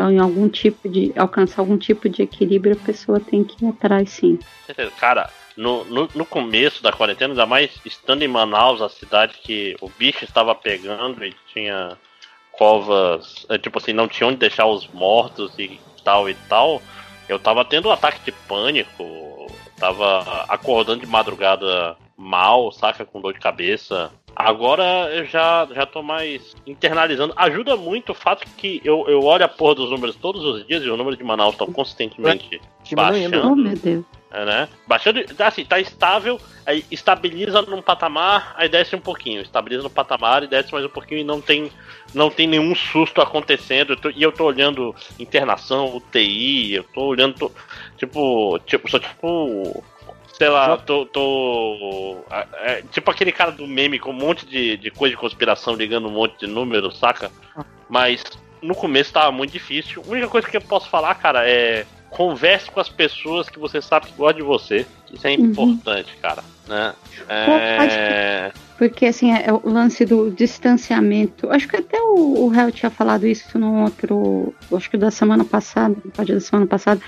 em 0.09 0.19
algum 0.19 0.47
tipo 0.47 0.87
de 0.87 1.11
alcançar 1.17 1.61
algum 1.61 1.77
tipo 1.77 2.07
de 2.07 2.21
equilíbrio, 2.21 2.77
a 2.79 2.85
pessoa 2.85 3.19
tem 3.19 3.43
que 3.43 3.65
ir 3.65 3.67
atrás, 3.67 4.09
sim. 4.09 4.39
Cara, 4.97 5.29
no, 5.57 5.83
no, 5.85 6.07
no 6.15 6.25
começo 6.25 6.81
da 6.81 6.93
quarentena, 6.93 7.33
ainda 7.33 7.45
mais 7.45 7.71
estando 7.85 8.23
em 8.23 8.27
Manaus, 8.27 8.81
a 8.81 8.87
cidade 8.87 9.35
que 9.43 9.75
o 9.81 9.89
bicho 9.89 10.23
estava 10.23 10.55
pegando 10.55 11.25
e 11.25 11.35
tinha 11.53 11.97
covas, 12.51 13.45
é, 13.49 13.57
tipo 13.57 13.77
assim, 13.79 13.93
não 13.93 14.07
tinha 14.07 14.27
onde 14.27 14.37
deixar 14.37 14.65
os 14.65 14.87
mortos 14.87 15.57
e 15.57 15.79
tal 16.03 16.29
e 16.29 16.33
tal, 16.47 16.81
eu 17.27 17.39
tava 17.39 17.63
tendo 17.63 17.89
um 17.89 17.91
ataque 17.91 18.19
de 18.25 18.31
pânico, 18.31 19.03
tava 19.77 20.45
acordando 20.47 21.01
de 21.01 21.07
madrugada 21.07 21.95
mal, 22.17 22.71
saca, 22.71 23.05
com 23.05 23.21
dor 23.21 23.33
de 23.33 23.39
cabeça. 23.39 24.11
Agora 24.35 25.09
eu 25.13 25.25
já, 25.25 25.67
já 25.73 25.85
tô 25.85 26.01
mais 26.01 26.55
internalizando. 26.65 27.33
Ajuda 27.35 27.75
muito 27.75 28.11
o 28.11 28.15
fato 28.15 28.45
que 28.57 28.81
eu, 28.83 29.05
eu 29.07 29.23
olho 29.23 29.43
a 29.43 29.47
porra 29.47 29.75
dos 29.75 29.89
números 29.89 30.15
todos 30.15 30.43
os 30.43 30.65
dias 30.65 30.83
e 30.83 30.89
o 30.89 30.95
número 30.95 31.17
de 31.17 31.23
Manaus 31.23 31.55
tá 31.55 31.65
consistentemente 31.65 32.61
baixando. 32.93 33.51
Oh, 33.51 33.55
meu 33.55 33.75
Deus. 33.75 34.05
É, 34.33 34.45
né? 34.45 34.69
Baixando, 34.87 35.21
tá 35.35 35.47
assim, 35.47 35.65
tá 35.65 35.77
estável, 35.77 36.39
aí 36.65 36.85
estabiliza 36.89 37.61
num 37.63 37.81
patamar, 37.81 38.53
aí 38.55 38.69
desce 38.69 38.95
um 38.95 39.01
pouquinho, 39.01 39.41
estabiliza 39.41 39.83
no 39.83 39.89
patamar 39.89 40.41
e 40.41 40.47
desce 40.47 40.71
mais 40.71 40.85
um 40.85 40.89
pouquinho 40.89 41.19
e 41.19 41.23
não 41.25 41.41
tem, 41.41 41.69
não 42.13 42.29
tem 42.29 42.47
nenhum 42.47 42.73
susto 42.73 43.19
acontecendo. 43.21 43.91
Eu 43.91 43.97
tô- 43.97 44.09
e 44.09 44.23
eu 44.23 44.31
tô 44.31 44.45
olhando 44.45 44.95
internação, 45.19 45.93
UTI, 45.93 46.75
eu 46.75 46.83
tô 46.85 47.01
olhando, 47.07 47.33
tô- 47.37 47.51
tipo, 47.97 48.57
tipo, 48.59 48.89
só 48.89 48.99
tipo, 48.99 49.83
sei 50.33 50.47
lá, 50.47 50.77
tô, 50.77 51.05
tô 51.05 52.23
é, 52.31 52.47
é, 52.53 52.81
tipo 52.83 53.11
aquele 53.11 53.33
cara 53.33 53.51
do 53.51 53.67
meme 53.67 53.99
com 53.99 54.11
um 54.11 54.13
monte 54.13 54.45
de, 54.45 54.77
de 54.77 54.89
coisa 54.91 55.13
de 55.13 55.19
conspiração 55.19 55.75
ligando 55.75 56.07
um 56.07 56.11
monte 56.11 56.39
de 56.39 56.47
números, 56.47 56.97
saca? 56.97 57.29
Mas 57.89 58.23
no 58.61 58.73
começo 58.75 59.11
tava 59.11 59.31
muito 59.31 59.51
difícil. 59.51 60.01
A 60.07 60.09
única 60.09 60.29
coisa 60.29 60.47
que 60.49 60.55
eu 60.55 60.61
posso 60.61 60.87
falar, 60.89 61.15
cara, 61.15 61.45
é 61.49 61.85
converse 62.11 62.69
com 62.69 62.79
as 62.79 62.89
pessoas 62.89 63.49
que 63.49 63.57
você 63.57 63.81
sabe 63.81 64.07
que 64.07 64.13
gostam 64.13 64.41
de 64.41 64.43
você. 64.43 64.85
Isso 65.11 65.25
é 65.25 65.31
Uhum. 65.31 65.45
importante, 65.45 66.15
cara. 66.21 66.43
Né? 66.67 66.93
É... 67.27 68.51
Porque 68.77 69.05
assim, 69.05 69.31
é 69.31 69.51
o 69.51 69.69
lance 69.69 70.05
do 70.05 70.29
distanciamento. 70.31 71.49
Acho 71.51 71.67
que 71.67 71.77
até 71.77 71.99
o, 71.99 72.47
o 72.47 72.53
Hel 72.53 72.71
tinha 72.71 72.89
falado 72.89 73.25
isso 73.27 73.57
no 73.57 73.83
outro. 73.83 74.53
Acho 74.73 74.89
que 74.89 74.97
da 74.97 75.11
semana 75.11 75.43
passada, 75.45 75.95
no 76.03 76.11
pódio 76.11 76.35
da 76.35 76.41
semana 76.41 76.67
passada. 76.67 77.01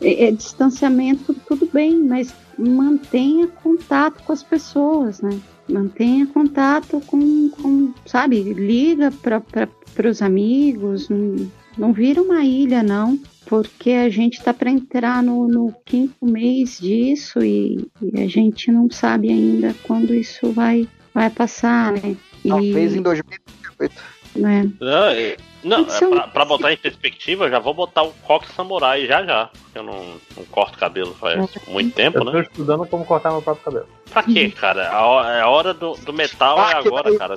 É, 0.00 0.28
é, 0.28 0.30
distanciamento, 0.30 1.34
tudo 1.46 1.68
bem, 1.72 1.98
mas 1.98 2.32
mantenha 2.56 3.48
contato 3.48 4.22
com 4.22 4.32
as 4.32 4.44
pessoas, 4.44 5.20
né? 5.20 5.36
Mantenha 5.68 6.24
contato 6.26 7.00
com, 7.06 7.50
com 7.50 7.92
sabe, 8.06 8.40
liga 8.42 9.10
para 9.10 10.08
os 10.08 10.22
amigos, 10.22 11.08
não, 11.08 11.50
não 11.76 11.92
vira 11.92 12.22
uma 12.22 12.44
ilha, 12.44 12.80
não, 12.80 13.18
porque 13.48 13.90
a 13.92 14.08
gente 14.10 14.42
tá 14.42 14.52
para 14.52 14.70
entrar 14.70 15.22
no, 15.22 15.48
no 15.48 15.74
quinto 15.84 16.24
mês 16.24 16.78
disso 16.78 17.42
e, 17.42 17.88
e 18.02 18.20
a 18.20 18.28
gente 18.28 18.70
não 18.70 18.90
sabe 18.90 19.30
ainda 19.30 19.74
quando 19.82 20.14
isso 20.14 20.52
vai, 20.52 20.86
vai 21.14 21.30
passar, 21.30 21.92
né? 21.92 22.14
E, 22.44 22.48
Talvez 22.50 22.94
em 22.94 23.02
2028. 23.02 23.94
né? 24.36 24.70
Não, 24.78 25.04
é- 25.06 25.36
não, 25.64 25.86
Isso 25.86 26.04
é 26.04 26.08
pra, 26.10 26.28
pra 26.28 26.44
botar 26.44 26.72
em 26.72 26.76
perspectiva, 26.76 27.46
eu 27.46 27.50
já 27.50 27.58
vou 27.58 27.74
botar 27.74 28.02
o 28.04 28.12
coque 28.22 28.48
samurai 28.52 29.06
já 29.06 29.24
já. 29.24 29.50
Eu 29.74 29.82
não, 29.82 30.04
não 30.36 30.44
corto 30.50 30.78
cabelo 30.78 31.14
faz 31.14 31.36
muito 31.66 31.94
tempo, 31.94 32.18
Eu 32.18 32.24
tô 32.24 32.30
né? 32.32 32.42
estudando 32.42 32.86
como 32.86 33.04
cortar 33.04 33.32
meu 33.32 33.42
próprio 33.42 33.64
cabelo. 33.64 33.86
Pra 34.10 34.22
quê, 34.22 34.50
cara? 34.50 34.90
A 34.90 35.04
hora, 35.04 35.42
a 35.42 35.48
hora 35.48 35.74
do, 35.74 35.94
do 35.94 36.12
metal 36.12 36.58
é 36.60 36.74
agora, 36.74 37.16
cara. 37.18 37.34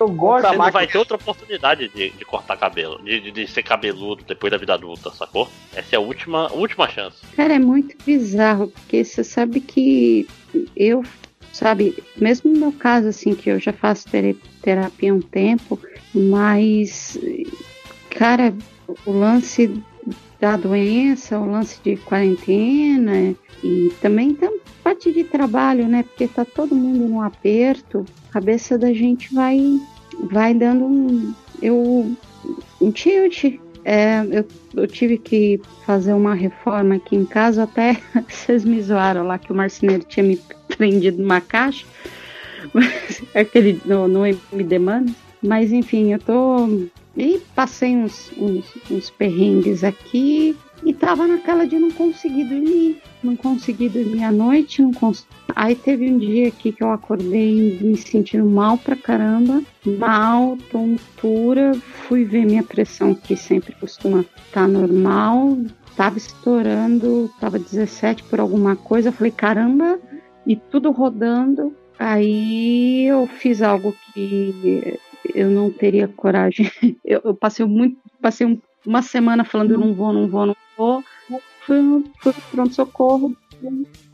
Eu 0.00 0.08
gosto 0.08 0.48
Você 0.48 0.56
não 0.56 0.72
vai 0.72 0.86
ter 0.86 0.96
outra 0.96 1.16
oportunidade 1.16 1.88
de, 1.88 2.08
de 2.08 2.24
cortar 2.24 2.56
cabelo, 2.56 3.02
de, 3.04 3.20
de, 3.20 3.30
de 3.30 3.46
ser 3.46 3.62
cabeludo 3.62 4.24
depois 4.26 4.50
da 4.50 4.56
vida 4.56 4.72
adulta, 4.72 5.10
sacou? 5.10 5.46
Essa 5.74 5.96
é 5.96 5.98
a 5.98 6.00
última, 6.00 6.50
última 6.54 6.88
chance. 6.88 7.18
Cara, 7.36 7.54
é 7.54 7.58
muito 7.58 7.94
bizarro, 8.02 8.68
porque 8.68 9.04
você 9.04 9.22
sabe 9.22 9.60
que 9.60 10.26
eu, 10.74 11.04
sabe, 11.52 12.02
mesmo 12.16 12.50
no 12.50 12.58
meu 12.58 12.72
caso, 12.72 13.08
assim, 13.08 13.34
que 13.34 13.50
eu 13.50 13.60
já 13.60 13.74
faço 13.74 14.08
terapia 14.62 15.12
há 15.12 15.14
um 15.14 15.20
tempo, 15.20 15.78
mas, 16.14 17.18
cara, 18.08 18.54
o 19.04 19.12
lance 19.12 19.70
da 20.40 20.56
doença, 20.56 21.38
o 21.38 21.50
lance 21.50 21.78
de 21.82 21.98
quarentena 21.98 23.36
e 23.62 23.92
também 24.00 24.34
tem 24.34 24.58
parte 24.82 25.12
de 25.12 25.24
trabalho, 25.24 25.86
né? 25.86 26.02
Porque 26.02 26.26
tá 26.26 26.44
todo 26.44 26.74
mundo 26.74 27.08
num 27.08 27.20
aperto, 27.20 28.04
a 28.28 28.32
cabeça 28.32 28.78
da 28.78 28.92
gente 28.92 29.32
vai, 29.34 29.58
vai 30.30 30.54
dando 30.54 30.84
um, 30.84 31.34
eu, 31.60 32.10
um 32.80 32.90
tilt. 32.90 33.44
É, 33.82 34.20
eu, 34.30 34.44
eu 34.74 34.86
tive 34.86 35.16
que 35.16 35.60
fazer 35.86 36.12
uma 36.12 36.34
reforma 36.34 36.96
aqui 36.96 37.16
em 37.16 37.24
casa, 37.24 37.62
até 37.62 37.96
vocês 38.28 38.64
me 38.64 38.80
zoaram 38.82 39.26
lá 39.26 39.38
que 39.38 39.52
o 39.52 39.54
marceneiro 39.54 40.04
tinha 40.04 40.24
me 40.24 40.38
prendido 40.76 41.20
numa 41.22 41.40
caixa, 41.40 41.86
mas- 42.72 43.22
aquele 43.34 43.80
no, 43.84 44.06
no 44.08 44.26
MD. 44.26 44.78
Mas 45.42 45.72
enfim, 45.72 46.12
eu 46.12 46.18
tô. 46.18 46.68
E 47.16 47.40
passei 47.54 47.96
uns, 47.96 48.30
uns, 48.36 48.64
uns 48.90 49.10
perrengues 49.10 49.82
aqui 49.82 50.56
e 50.84 50.92
tava 50.94 51.26
naquela 51.26 51.66
de 51.66 51.78
não 51.78 51.90
conseguir 51.90 52.44
dormir. 52.44 52.98
Não 53.22 53.36
consegui 53.36 53.88
dormir 53.88 54.24
à 54.24 54.32
noite, 54.32 54.80
não. 54.80 54.92
Aí 55.54 55.74
teve 55.74 56.10
um 56.10 56.18
dia 56.18 56.48
aqui 56.48 56.72
que 56.72 56.82
eu 56.82 56.90
acordei 56.90 57.78
me 57.80 57.96
sentindo 57.96 58.46
mal 58.46 58.78
pra 58.78 58.96
caramba, 58.96 59.62
mal, 59.98 60.56
tontura, 60.70 61.74
fui 61.74 62.24
ver 62.24 62.46
minha 62.46 62.62
pressão 62.62 63.14
que 63.14 63.36
sempre 63.36 63.74
costuma 63.74 64.24
estar 64.46 64.66
normal, 64.68 65.58
tava 65.96 66.16
estourando, 66.18 67.30
tava 67.40 67.58
17 67.58 68.22
por 68.24 68.40
alguma 68.40 68.74
coisa, 68.76 69.12
falei, 69.12 69.32
caramba, 69.32 69.98
e 70.46 70.56
tudo 70.56 70.90
rodando. 70.90 71.74
Aí 71.98 73.04
eu 73.06 73.26
fiz 73.26 73.60
algo 73.60 73.94
que 74.14 74.98
eu 75.34 75.50
não 75.50 75.70
teria 75.70 76.08
coragem. 76.08 76.70
Eu, 77.04 77.20
eu 77.24 77.34
passei 77.34 77.66
muito, 77.66 77.98
passei 78.22 78.46
um- 78.46 78.58
uma 78.86 79.02
semana 79.02 79.44
falando 79.44 79.72
eu 79.72 79.78
não 79.78 79.92
vou, 79.92 80.12
não 80.12 80.26
vou, 80.28 80.46
não 80.46 80.56
vou. 80.80 81.04
Fui, 81.66 81.78
fui 82.20 82.32
pro 82.32 82.42
pronto-socorro 82.50 83.36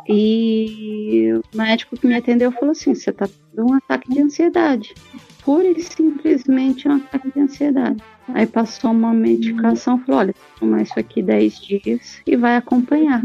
e 0.08 1.32
o 1.32 1.56
médico 1.56 1.96
que 1.96 2.06
me 2.06 2.16
atendeu 2.16 2.50
falou 2.50 2.72
assim: 2.72 2.94
você 2.94 3.12
tá 3.12 3.28
tendo 3.28 3.70
um 3.70 3.74
ataque 3.74 4.12
de 4.12 4.20
ansiedade. 4.20 4.94
Pura 5.42 5.68
e 5.68 5.80
simplesmente 5.80 6.88
um 6.88 6.96
ataque 6.96 7.30
de 7.32 7.40
ansiedade. 7.40 8.02
Aí 8.34 8.46
passou 8.46 8.90
uma 8.90 9.12
medicação, 9.12 9.98
falou: 10.00 10.20
olha, 10.20 10.34
toma 10.58 10.82
isso 10.82 10.98
aqui 10.98 11.22
10 11.22 11.60
dias 11.60 12.20
e 12.26 12.36
vai 12.36 12.56
acompanhar. 12.56 13.24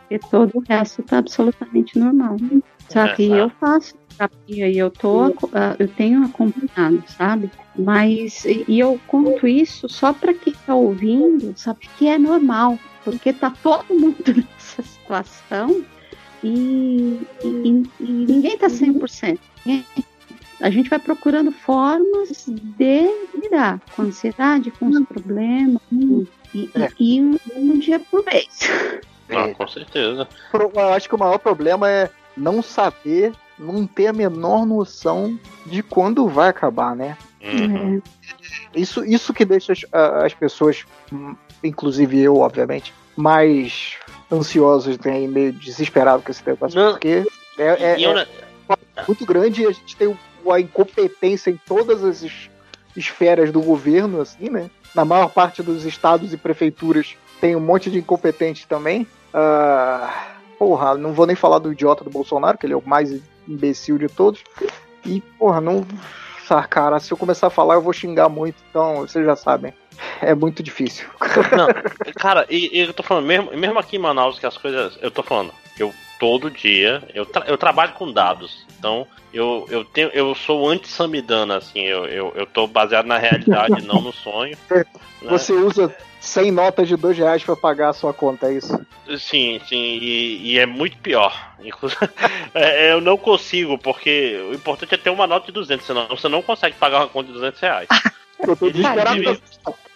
Porque 0.00 0.18
todo 0.30 0.52
o 0.54 0.60
resto 0.60 1.02
tá 1.02 1.18
absolutamente 1.18 1.98
normal. 1.98 2.36
Só 2.88 3.08
que 3.08 3.24
eu 3.24 3.50
faço 3.50 3.96
terapia 4.16 4.68
e 4.68 4.78
eu 4.78 4.88
tô, 4.90 5.26
eu 5.78 5.88
tenho 5.96 6.24
acompanhado, 6.24 7.02
sabe? 7.08 7.50
Mas 7.78 8.44
e 8.44 8.64
eu 8.78 8.98
conto 9.06 9.46
isso 9.46 9.88
só 9.88 10.12
para 10.12 10.32
quem 10.34 10.54
tá 10.66 10.74
ouvindo, 10.74 11.52
sabe 11.56 11.88
que 11.98 12.06
é 12.08 12.18
normal, 12.18 12.78
porque 13.04 13.32
tá 13.32 13.52
todo 13.62 13.84
mundo 13.94 14.16
nessa 14.34 14.82
situação 14.82 15.84
e, 16.42 17.20
e, 17.44 17.82
e 18.00 18.04
ninguém 18.26 18.56
tá 18.56 18.68
100%. 18.68 19.38
Ninguém- 19.64 19.86
A 20.60 20.70
gente 20.70 20.88
vai 20.88 20.98
procurando 20.98 21.52
formas 21.52 22.46
de 22.48 23.10
lidar 23.34 23.78
com 23.94 24.02
a 24.02 24.04
ansiedade, 24.06 24.70
com 24.70 24.86
os 24.88 25.00
problemas, 25.06 25.82
e, 25.92 26.26
e- 26.54 26.70
e 27.16 27.20
um, 27.22 27.36
um 27.56 27.78
dia 27.78 28.00
por 28.00 28.24
vez. 28.24 28.48
Ah, 29.28 29.52
com 29.54 29.68
certeza. 29.68 30.26
Eu 30.54 30.92
acho 30.94 31.08
que 31.08 31.14
o 31.14 31.18
maior 31.18 31.38
problema 31.38 31.90
é 31.90 32.08
não 32.36 32.62
saber, 32.62 33.32
não 33.58 33.86
ter 33.86 34.08
a 34.08 34.12
menor 34.12 34.66
noção 34.66 35.38
de 35.64 35.82
quando 35.82 36.28
vai 36.28 36.48
acabar, 36.48 36.94
né? 36.94 37.16
Uhum. 37.42 38.02
Isso, 38.74 39.04
isso 39.04 39.32
que 39.32 39.44
deixa 39.44 39.72
as, 39.72 39.84
as 40.24 40.34
pessoas, 40.34 40.84
hum, 41.12 41.34
inclusive 41.62 42.20
eu, 42.20 42.36
obviamente, 42.38 42.92
mais 43.16 43.94
ansiosas 44.30 44.98
né, 44.98 45.22
e 45.22 45.28
meio 45.28 45.52
desesperados 45.52 46.24
com 46.24 46.30
esse 46.30 46.42
negócio, 46.46 46.90
porque 46.90 47.24
é, 47.58 47.64
é- 47.92 47.98
E 47.98 48.04
eu, 48.04 48.18
é 48.18 48.26
muito 49.06 49.24
grande 49.24 49.62
e 49.62 49.66
a 49.66 49.70
gente 49.72 49.96
tem 49.96 50.16
a 50.50 50.60
incompetência 50.60 51.50
em 51.50 51.58
todas 51.66 52.04
as 52.04 52.22
es- 52.22 52.50
esferas 52.96 53.50
do 53.52 53.60
governo, 53.60 54.20
assim, 54.20 54.50
né? 54.50 54.70
Na 54.94 55.04
maior 55.04 55.28
parte 55.30 55.62
dos 55.62 55.84
estados 55.84 56.32
e 56.32 56.36
prefeituras 56.36 57.16
tem 57.40 57.54
um 57.54 57.60
monte 57.60 57.90
de 57.90 57.98
incompetentes 57.98 58.64
também. 58.64 59.06
Ah, 59.32 60.34
porra, 60.58 60.96
não 60.96 61.12
vou 61.12 61.26
nem 61.26 61.36
falar 61.36 61.58
do 61.58 61.72
idiota 61.72 62.02
do 62.02 62.10
Bolsonaro, 62.10 62.56
que 62.58 62.64
ele 62.66 62.72
é 62.72 62.76
o 62.76 62.82
mais 62.86 63.12
imbecil 63.48 63.98
de 63.98 64.08
todos. 64.08 64.42
E, 65.04 65.20
porra, 65.38 65.60
não. 65.60 65.86
Ah, 66.48 66.62
cara, 66.62 67.00
se 67.00 67.12
eu 67.12 67.16
começar 67.16 67.48
a 67.48 67.50
falar, 67.50 67.74
eu 67.74 67.82
vou 67.82 67.92
xingar 67.92 68.28
muito, 68.28 68.56
então 68.70 69.00
vocês 69.00 69.24
já 69.24 69.34
sabem. 69.34 69.72
É 70.20 70.34
muito 70.34 70.62
difícil. 70.62 71.08
Não, 71.56 71.66
cara, 72.14 72.46
e, 72.48 72.78
e 72.78 72.80
eu 72.80 72.94
tô 72.94 73.02
falando, 73.02 73.26
mesmo, 73.26 73.50
mesmo 73.56 73.78
aqui 73.78 73.96
em 73.96 74.00
Manaus, 74.00 74.38
que 74.38 74.46
as 74.46 74.56
coisas. 74.56 74.98
Eu 75.02 75.10
tô 75.10 75.22
falando, 75.22 75.52
eu 75.78 75.92
todo 76.18 76.50
dia, 76.50 77.02
eu, 77.14 77.26
tra- 77.26 77.44
eu 77.46 77.58
trabalho 77.58 77.92
com 77.94 78.12
dados, 78.12 78.64
então 78.78 79.06
eu, 79.32 79.66
eu, 79.68 79.84
tenho, 79.84 80.08
eu 80.10 80.34
sou 80.34 80.68
anti-Samidana, 80.68 81.56
assim, 81.56 81.80
eu, 81.80 82.06
eu, 82.06 82.32
eu 82.36 82.46
tô 82.46 82.66
baseado 82.66 83.06
na 83.06 83.18
realidade, 83.18 83.82
não 83.82 84.00
no 84.00 84.12
sonho. 84.12 84.56
né? 84.70 84.84
Você 85.22 85.52
usa 85.52 85.94
100 86.26 86.50
notas 86.50 86.88
de 86.88 86.96
2 86.96 87.16
reais 87.18 87.42
pra 87.44 87.54
pagar 87.56 87.90
a 87.90 87.92
sua 87.92 88.12
conta, 88.12 88.46
é 88.48 88.54
isso? 88.54 88.86
Sim, 89.18 89.60
sim, 89.68 89.76
e, 90.02 90.52
e 90.54 90.58
é 90.58 90.66
muito 90.66 90.96
pior. 90.98 91.32
É, 92.54 92.92
eu 92.92 93.00
não 93.02 93.16
consigo, 93.18 93.76
porque 93.78 94.40
o 94.50 94.54
importante 94.54 94.94
é 94.94 94.98
ter 94.98 95.10
uma 95.10 95.26
nota 95.26 95.46
de 95.46 95.52
200, 95.52 95.84
senão 95.86 96.08
você 96.08 96.26
não 96.28 96.40
consegue 96.42 96.74
pagar 96.76 96.98
uma 97.00 97.08
conta 97.08 97.26
de 97.28 97.34
200 97.34 97.60
reais. 97.60 97.88
Eu 98.38 98.54
tô 98.56 98.70
desesperado. 98.70 99.18
Inclusive- 99.18 99.42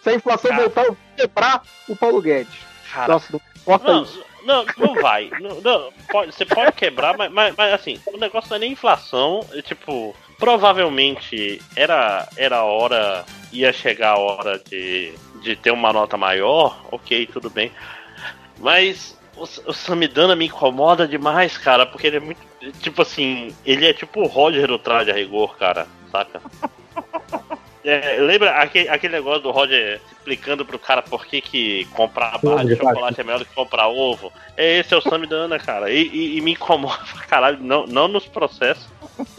Se 0.03 0.09
a 0.11 0.15
inflação 0.15 0.57
voltar, 0.57 0.85
eu 0.87 0.93
vou 0.93 0.97
quebrar 1.17 1.63
o 1.89 1.95
Paulo 1.95 2.23
Guedes. 2.23 2.55
Cara, 2.91 3.13
Nossa, 3.13 3.27
não 3.33 3.41
importa 3.55 3.93
não, 3.93 4.03
isso. 4.03 4.25
não, 4.45 4.65
não 4.79 4.95
vai. 4.95 5.31
Não, 5.41 5.61
não, 5.61 5.93
pode- 6.11 6.33
você 6.33 6.47
pode 6.47 6.73
quebrar, 6.73 7.17
mas, 7.19 7.31
mas, 7.31 7.55
mas, 7.57 7.73
assim, 7.75 8.01
o 8.07 8.17
negócio 8.17 8.49
não 8.49 8.57
é 8.57 8.61
nem 8.61 8.73
inflação. 8.73 9.41
é 9.53 9.61
tipo, 9.61 10.17
provavelmente 10.39 11.61
era, 11.77 12.27
era 12.37 12.57
a 12.59 12.65
hora, 12.65 13.25
ia 13.53 13.73
chegar 13.75 14.13
a 14.13 14.19
hora 14.19 14.59
de, 14.59 15.13
de 15.43 15.57
ter 15.57 15.71
uma 15.71 15.93
nota 15.93 16.17
maior, 16.17 16.81
ok, 16.91 17.27
tudo 17.27 17.49
bem. 17.51 17.73
Mas 18.59 19.19
o, 19.37 19.43
o 19.43 19.73
Samidana 19.73 20.37
me 20.37 20.47
incomoda 20.47 21.07
demais, 21.09 21.57
cara, 21.59 21.87
porque 21.87 22.07
ele 22.07 22.17
é 22.17 22.21
muito. 22.21 22.41
Tipo 22.81 23.03
assim, 23.03 23.55
ele 23.65 23.87
é 23.89 23.93
tipo 23.95 24.21
o 24.21 24.27
Roger 24.27 24.67
do 24.67 24.79
Traje 24.79 25.11
a 25.11 25.15
Rigor, 25.15 25.57
cara, 25.57 25.87
saca? 26.11 26.41
É, 27.83 28.19
lembra 28.21 28.51
aquele, 28.61 28.91
aquele 28.91 29.15
negócio 29.15 29.41
do 29.41 29.51
Roger 29.51 30.03
explicando 30.13 30.67
pro 30.67 30.79
cara 30.79 31.01
por 31.01 31.25
que, 31.25 31.41
que 31.41 31.87
comprar 31.87 32.37
barra 32.39 32.63
de 32.63 32.77
chocolate 32.77 33.19
é 33.19 33.25
melhor 33.25 33.39
do 33.39 33.47
que 33.47 33.55
comprar 33.55 33.89
ovo? 33.89 34.31
É 34.55 34.79
esse 34.81 34.93
é 34.93 34.99
o 34.99 35.01
Samidana, 35.01 35.59
cara. 35.59 35.91
E, 35.91 36.03
e- 36.07 36.37
e 36.37 36.41
me 36.43 36.53
incomoda 36.53 36.99
pra 37.15 37.23
caralho, 37.25 37.57
não, 37.59 37.87
não 37.87 38.07
nos 38.07 38.27
processos. 38.27 38.87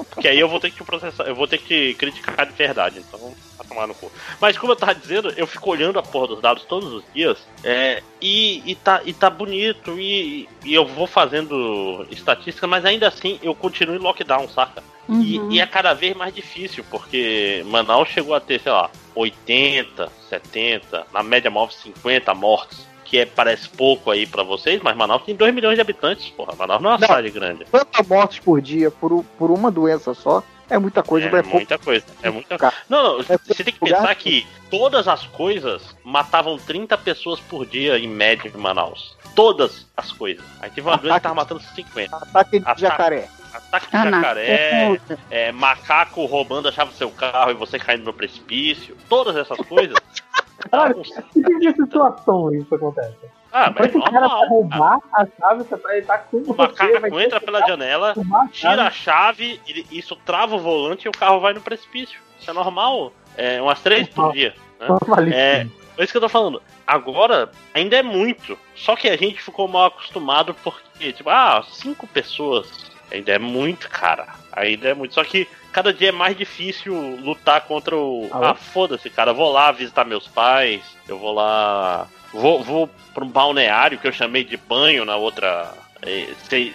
Porque 0.10 0.28
aí 0.28 0.40
eu 0.40 0.48
vou 0.48 0.60
ter 0.60 0.72
que 0.72 0.84
processar, 0.84 1.24
eu 1.24 1.36
vou 1.36 1.48
ter 1.48 1.58
que 1.58 1.94
criticar 1.96 2.46
de 2.46 2.54
verdade, 2.54 3.00
então 3.00 3.20
vai 3.58 3.68
tomar 3.68 3.88
no 3.88 3.96
cu. 3.96 4.12
Mas 4.40 4.58
como 4.58 4.74
eu 4.74 4.76
tava 4.76 4.94
dizendo, 4.94 5.34
eu 5.38 5.48
fico 5.48 5.70
olhando 5.70 6.00
a 6.00 6.04
porra 6.04 6.28
dos 6.28 6.42
dados 6.42 6.64
todos 6.66 6.92
os 6.92 7.04
dias 7.14 7.48
é, 7.64 8.04
e, 8.22 8.62
e, 8.70 8.76
tá, 8.76 9.02
e 9.06 9.14
tá 9.14 9.30
bonito 9.30 10.00
e, 10.00 10.48
e 10.64 10.74
eu 10.74 10.86
vou 10.86 11.08
fazendo 11.08 12.06
estatística, 12.10 12.68
mas 12.68 12.86
ainda 12.86 13.08
assim 13.08 13.40
eu 13.42 13.56
continuo 13.56 13.96
em 13.96 14.00
lockdown, 14.00 14.48
saca? 14.50 14.84
E, 15.10 15.40
Uhum. 15.40 15.52
e 15.52 15.60
é 15.60 15.66
cada 15.66 15.94
vez 15.94 16.16
mais 16.16 16.34
difícil, 16.34 16.86
porque 16.90 17.64
Manaus 17.66 18.08
chegou 18.10 18.34
a 18.34 18.40
ter, 18.40 18.62
sei 18.62 18.72
lá, 18.72 18.90
80, 19.16 20.10
70, 20.30 21.08
na 21.12 21.22
média 21.22 21.52
móvel 21.52 21.76
50 21.76 22.34
mortes. 22.34 22.88
Que 23.12 23.18
é, 23.20 23.26
parece 23.26 23.68
pouco 23.68 24.10
aí 24.10 24.26
pra 24.26 24.42
vocês, 24.42 24.82
mas 24.82 24.96
Manaus 24.96 25.24
tem 25.24 25.36
2 25.36 25.54
milhões 25.54 25.76
de 25.76 25.82
habitantes, 25.82 26.30
porra. 26.30 26.56
Manaus 26.58 26.82
não 26.82 26.92
é 26.92 26.94
uma 26.94 27.00
Não. 27.00 27.08
cidade 27.08 27.30
grande. 27.30 27.66
50 27.66 28.04
mortes 28.04 28.40
por 28.40 28.62
dia 28.62 28.90
por, 28.90 29.26
por 29.38 29.52
uma 29.52 29.70
doença 29.70 30.14
só 30.14 30.42
é 30.70 30.78
muita 30.80 31.04
coisa, 31.04 31.26
É 31.28 31.30
é 31.30 31.32
pouco. 31.42 31.50
muita 31.58 31.78
coisa. 31.78 32.06
É 32.24 32.30
muita 32.30 32.58
Não, 32.88 33.04
não, 33.04 33.18
você 33.46 33.64
tem 33.66 33.74
que 33.74 33.80
pensar 33.82 34.16
que 34.16 34.48
todas 34.70 35.10
as 35.10 35.28
coisas 35.28 35.94
matavam 36.06 36.58
30 36.58 36.98
pessoas 37.00 37.42
por 37.42 37.66
dia 37.66 38.00
em 38.00 38.08
média 38.08 38.50
em 38.56 38.58
Manaus. 38.58 39.18
Todas 39.36 39.86
as 39.98 40.14
coisas. 40.14 40.46
Aí 40.62 40.70
teve 40.70 40.88
uma 40.88 40.96
doença 40.96 41.18
que 41.20 41.24
tava 41.24 41.36
matando 41.36 41.62
50. 41.76 42.16
Ataque 42.16 42.60
de 42.62 42.80
jacaré. 42.82 43.28
Ataque 43.54 43.88
de 43.92 43.98
Ah, 43.98 44.10
jacaré, 44.10 45.00
é, 45.30 45.52
macaco 45.52 46.26
roubando 46.26 46.70
a 46.70 46.72
chave 46.72 46.92
do 46.92 46.98
seu 46.98 47.12
carro 47.12 47.52
e 47.52 47.56
você 47.56 47.78
caindo 47.78 48.06
no 48.06 48.14
precipício. 48.14 48.96
Todas 49.10 49.36
essas 49.36 49.58
coisas. 49.68 49.98
Cara, 50.70 50.94
que 50.94 51.02
tipo 51.34 51.60
de 51.60 51.72
situação 51.74 52.54
isso 52.54 52.74
acontece? 52.76 53.16
Ah, 53.54 53.72
Como 53.74 53.86
é 53.86 53.90
que 53.90 53.98
o 53.98 54.04
cara 54.04 54.28
vai 54.28 54.48
roubar 54.48 55.00
a 55.14 55.26
chave, 55.26 55.64
você 55.64 55.76
ele 55.90 56.06
tá 56.06 56.18
com 56.20 56.38
O 56.38 56.44
você, 56.46 56.54
macaco 56.54 57.00
vai 57.10 57.24
entra 57.26 57.42
pela 57.42 57.60
janela, 57.68 58.14
tira 58.52 58.84
a 58.88 58.92
chave, 58.92 59.60
ele- 59.68 59.86
isso 59.92 60.16
trava 60.26 60.56
o 60.56 60.60
volante 60.60 61.06
e 61.06 61.10
o 61.10 61.12
carro 61.12 61.40
vai 61.42 61.54
no 61.54 61.60
precipício. 61.62 62.20
Isso 62.40 62.50
é 62.50 62.54
normal. 62.54 63.12
É 63.38 63.62
umas 63.62 63.82
três 63.82 64.08
por 64.08 64.32
dia. 64.32 64.54
Né? 64.80 64.88
É, 65.34 65.68
é 65.98 66.04
isso 66.04 66.12
que 66.14 66.18
eu 66.18 66.22
tô 66.22 66.30
falando. 66.30 66.62
Agora, 66.88 67.52
ainda 67.74 67.98
é 67.98 68.04
muito. 68.04 68.58
Só 68.76 68.96
que 68.96 69.10
a 69.10 69.18
gente 69.18 69.42
ficou 69.42 69.68
mal 69.68 69.86
acostumado 69.86 70.54
porque, 70.64 71.12
tipo, 71.14 71.30
ah, 71.30 71.64
cinco 71.68 72.08
pessoas. 72.08 72.90
Ainda 73.12 73.34
é 73.34 73.40
muito, 73.40 73.90
cara. 73.90 74.28
Ainda 74.54 74.90
é 74.90 74.94
muito. 74.94 75.14
Só 75.14 75.24
que 75.26 75.48
cada 75.72 75.94
dia 75.94 76.10
é 76.10 76.12
mais 76.12 76.38
difícil 76.38 76.94
lutar 77.22 77.62
contra 77.62 77.96
o. 77.96 78.30
Ah, 78.32 78.54
foda-se, 78.54 79.10
cara. 79.10 79.32
Eu 79.32 79.36
vou 79.36 79.52
lá 79.52 79.72
visitar 79.72 80.06
meus 80.06 80.28
pais. 80.28 80.82
Eu 81.08 81.18
vou 81.18 81.34
lá. 81.34 82.08
Vou, 82.34 82.64
vou 82.64 82.90
pra 83.14 83.24
um 83.24 83.30
balneário 83.30 83.98
que 83.98 84.08
eu 84.08 84.12
chamei 84.12 84.44
de 84.44 84.58
banho 84.58 85.06
na 85.06 85.16
outra. 85.16 85.74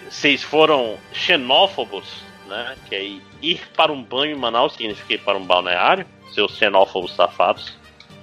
Vocês 0.09 0.43
foram 0.43 0.97
xenófobos, 1.11 2.05
né? 2.47 2.75
Que 2.87 2.95
é 2.95 3.03
ir 3.41 3.61
para 3.75 3.91
um 3.91 4.01
banho 4.01 4.35
em 4.35 4.39
Manaus 4.39 4.73
significa 4.73 5.13
ir 5.13 5.19
para 5.19 5.37
um 5.37 5.45
balneário. 5.45 6.05
Seus 6.33 6.57
xenófobos 6.57 7.15
safados, 7.15 7.73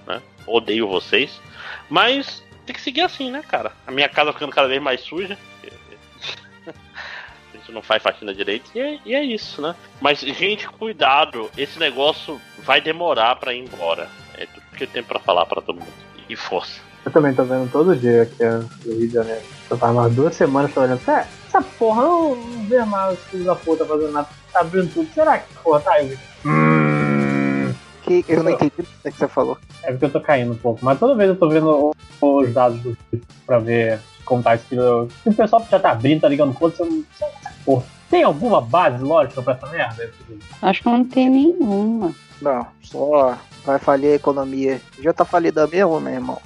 né? 0.06 0.20
Odeio 0.46 0.88
vocês. 0.88 1.40
Mas 1.88 2.42
tem 2.66 2.74
que 2.74 2.80
seguir 2.80 3.02
assim, 3.02 3.30
né, 3.30 3.42
cara? 3.46 3.72
A 3.86 3.90
minha 3.90 4.08
casa 4.08 4.32
ficando 4.32 4.52
cada 4.52 4.68
vez 4.68 4.80
mais 4.80 5.00
suja. 5.00 5.38
Gente 7.64 7.72
não 7.72 7.82
faz 7.82 8.02
faxina 8.02 8.34
direito. 8.34 8.70
E 8.74 8.80
é, 8.80 8.98
e 9.06 9.14
é 9.14 9.24
isso, 9.24 9.62
né? 9.62 9.74
Mas, 10.00 10.20
gente, 10.20 10.68
cuidado. 10.68 11.50
Esse 11.56 11.78
negócio 11.78 12.38
vai 12.58 12.78
demorar 12.78 13.36
pra 13.36 13.54
ir 13.54 13.60
embora. 13.60 14.06
É 14.36 14.44
tudo 14.44 14.62
que 14.76 14.84
eu 14.84 14.88
tenho 14.88 15.04
pra 15.04 15.18
falar 15.18 15.46
pra 15.46 15.62
todo 15.62 15.80
mundo. 15.80 15.92
E 16.28 16.36
força. 16.36 16.80
Eu 17.06 17.10
também 17.10 17.34
tô 17.34 17.44
vendo 17.44 17.70
todo 17.70 17.96
dia 17.96 18.22
aqui 18.22 18.44
no 18.44 18.94
Rio 18.94 19.08
de 19.08 19.14
Janeiro. 19.14 19.42
Eu 19.70 19.78
tava 19.78 19.92
umas 19.92 20.14
duas 20.14 20.34
semanas 20.34 20.72
tô 20.74 20.82
olhando. 20.82 21.00
É, 21.08 21.26
essa 21.46 21.62
porra 21.62 22.02
não, 22.02 22.34
não 22.34 22.64
vê 22.66 22.84
mais 22.84 23.18
os 23.18 23.24
filhos 23.26 23.46
da 23.46 23.54
puta 23.54 23.84
fazendo 23.86 24.12
nada. 24.12 24.28
Tá 24.52 24.60
abrindo 24.60 24.92
tudo. 24.92 25.08
Será 25.14 25.38
que 25.38 25.54
porra 25.62 25.80
tá 25.80 25.92
aí? 25.92 26.18
Que 28.02 28.24
eu 28.28 28.42
não 28.42 28.50
entendi 28.50 28.72
o 28.78 28.82
que 28.82 29.10
você 29.10 29.28
falou. 29.28 29.58
É 29.82 29.90
porque 29.90 30.04
eu 30.04 30.10
tô 30.10 30.20
caindo 30.20 30.52
um 30.52 30.56
pouco. 30.56 30.84
Mas 30.84 30.98
toda 30.98 31.14
vez 31.14 31.30
eu 31.30 31.36
tô 31.36 31.48
vendo 31.48 31.92
os 32.20 32.52
dados 32.52 32.78
do 32.80 32.96
pra 33.46 33.58
ver 33.58 34.00
como 34.24 34.42
tá 34.42 34.54
esse 34.54 34.64
filho. 34.64 35.08
Se 35.22 35.28
o 35.28 35.34
pessoal 35.34 35.66
já 35.70 35.78
tá 35.78 35.90
abrindo, 35.90 36.22
tá 36.22 36.28
ligando 36.28 36.54
conta, 36.54 36.76
você 36.76 36.84
não. 36.84 37.04
Porra. 37.64 37.84
Tem 38.10 38.22
alguma 38.22 38.60
base 38.60 39.02
lógica 39.02 39.42
pra 39.42 39.54
essa 39.54 39.66
merda? 39.66 40.12
Acho 40.62 40.82
que 40.82 40.88
não 40.88 41.04
tem 41.04 41.28
nenhuma. 41.28 42.14
Não, 42.40 42.66
só 42.82 43.36
vai 43.64 43.78
falir 43.78 44.12
a 44.12 44.16
economia. 44.16 44.80
Já 45.00 45.12
tá 45.12 45.24
falida 45.24 45.66
mesmo, 45.66 46.00
meu 46.00 46.12
irmão. 46.12 46.40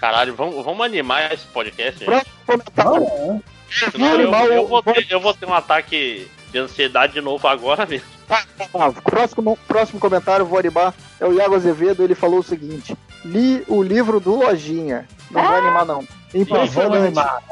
Caralho, 0.00 0.34
vamos, 0.34 0.64
vamos 0.64 0.84
animar 0.84 1.32
esse 1.32 1.46
podcast, 1.46 1.98
gente. 1.98 2.06
Próximo 2.06 2.32
comentário. 2.46 3.42
Senão 3.90 4.20
eu, 4.20 4.52
eu 4.52 4.66
vou 4.66 4.82
ter, 4.82 5.06
eu 5.10 5.20
vou 5.20 5.34
ter 5.34 5.46
um 5.46 5.54
ataque 5.54 6.28
de 6.50 6.58
ansiedade 6.58 7.14
de 7.14 7.20
novo 7.20 7.46
agora 7.48 7.84
mesmo. 7.86 8.06
Ah, 8.74 8.92
próximo, 9.02 9.58
próximo 9.66 9.98
comentário, 9.98 10.44
vou 10.44 10.58
animar. 10.58 10.94
É 11.18 11.24
o 11.24 11.32
Iago 11.32 11.54
Azevedo, 11.54 12.02
ele 12.02 12.14
falou 12.14 12.40
o 12.40 12.42
seguinte: 12.42 12.94
li 13.24 13.64
o 13.66 13.82
livro 13.82 14.20
do 14.20 14.34
Lojinha. 14.34 15.08
Não 15.30 15.42
vai 15.42 15.58
animar, 15.58 15.86
não. 15.86 16.06
Impressionante. 16.34 17.06
animar, 17.06 17.42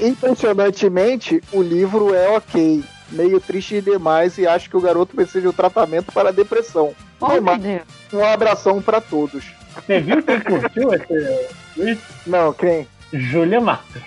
Impressionantemente, 0.00 1.42
o 1.52 1.62
livro 1.62 2.14
é 2.14 2.28
ok. 2.30 2.82
Meio 3.10 3.38
triste 3.40 3.80
demais 3.80 4.36
e 4.36 4.46
acho 4.46 4.68
que 4.68 4.76
o 4.76 4.80
garoto 4.80 5.14
precisa 5.14 5.40
de 5.42 5.48
um 5.48 5.52
tratamento 5.52 6.10
para 6.12 6.30
a 6.30 6.32
depressão. 6.32 6.92
Mas, 7.20 7.60
um 8.12 8.24
abração 8.24 8.82
para 8.82 9.00
todos. 9.00 9.44
Você 9.74 10.00
viu 10.00 10.22
quem 10.22 10.40
curtiu 10.40 10.90
esse? 10.92 12.00
Não, 12.26 12.52
quem? 12.52 12.86
Júlia 13.12 13.60
Matos. 13.60 14.02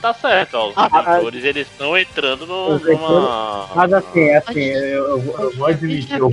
Tá 0.00 0.14
certo, 0.14 0.54
ó, 0.54 0.68
os 0.68 0.74
Ah, 0.76 0.88
leitores 1.12 1.44
eles 1.44 1.66
estão 1.68 1.96
entrando 1.98 2.46
no, 2.46 2.68
leitores- 2.74 2.98
numa. 3.00 3.68
Mas 3.74 3.92
assim, 3.92 4.20
é 4.20 4.36
assim, 4.36 4.60
eu, 4.60 5.04
eu- 5.20 5.34
eu 5.38 5.56
vou 5.56 5.66
admitir. 5.66 6.18
Eu, 6.18 6.32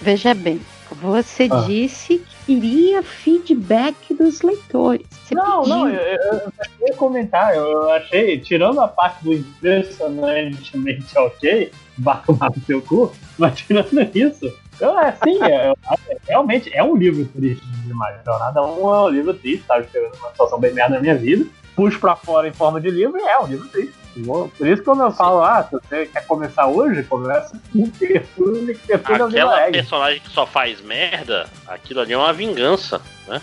Veja 0.00 0.34
bem, 0.34 0.60
você 0.94 1.48
Ah. 1.50 1.60
disse 1.66 2.18
que 2.18 2.36
queria 2.46 3.02
feedback 3.02 4.14
dos 4.14 4.40
leitores. 4.42 5.06
Você 5.24 5.34
não, 5.34 5.62
pediu. 5.62 5.76
não, 5.76 5.88
eu, 5.88 6.00
eu, 6.00 6.52
eu 6.88 6.94
comentar, 6.96 7.54
eu, 7.56 7.90
achei, 7.90 8.38
tirando 8.38 8.80
a 8.80 8.88
parte 8.88 9.24
do 9.24 9.32
impressionantemente 9.34 11.18
ok, 11.18 11.72
bato 11.98 12.32
no 12.32 12.64
seu 12.64 12.80
cu, 12.82 13.12
mas 13.38 13.56
tirando 13.58 14.00
isso, 14.16 14.52
eu, 14.80 14.98
assim, 14.98 15.38
realmente 16.28 16.70
é 16.74 16.82
um 16.82 16.96
livro 16.96 17.24
triste 17.26 17.64
demais. 17.84 18.16
Jornada 18.24 18.60
é 18.60 18.62
um 18.62 19.08
livro 19.08 19.34
triste, 19.34 19.64
tá 19.66 19.78
escrevendo 19.80 20.14
uma 20.18 20.30
situação 20.30 20.58
bem 20.60 20.72
merda 20.72 20.96
na 20.96 21.00
minha 21.00 21.16
vida, 21.16 21.44
puxo 21.74 21.98
pra 21.98 22.14
fora 22.16 22.48
em 22.48 22.52
forma 22.52 22.80
de 22.80 22.90
livro 22.90 23.18
e 23.18 23.22
é 23.22 23.38
um 23.40 23.46
livro 23.46 23.68
triste. 23.68 23.94
Por 24.24 24.66
isso, 24.66 24.82
quando 24.82 25.02
eu 25.02 25.10
falo, 25.10 25.42
ah, 25.42 25.62
se 25.62 25.72
você 25.72 26.06
quer 26.06 26.26
começar 26.26 26.66
hoje, 26.66 27.02
começa 27.04 27.60
com 27.72 27.88
Tertúlio, 27.90 28.74
que 28.74 28.86
Tertúlio 28.86 29.24
é 29.24 29.26
Aquela 29.26 29.70
personagem 29.70 30.20
que 30.20 30.30
só 30.30 30.46
faz 30.46 30.80
merda, 30.80 31.46
aquilo 31.66 32.00
ali 32.00 32.14
é 32.14 32.18
uma 32.18 32.32
vingança, 32.32 33.00
né? 33.28 33.42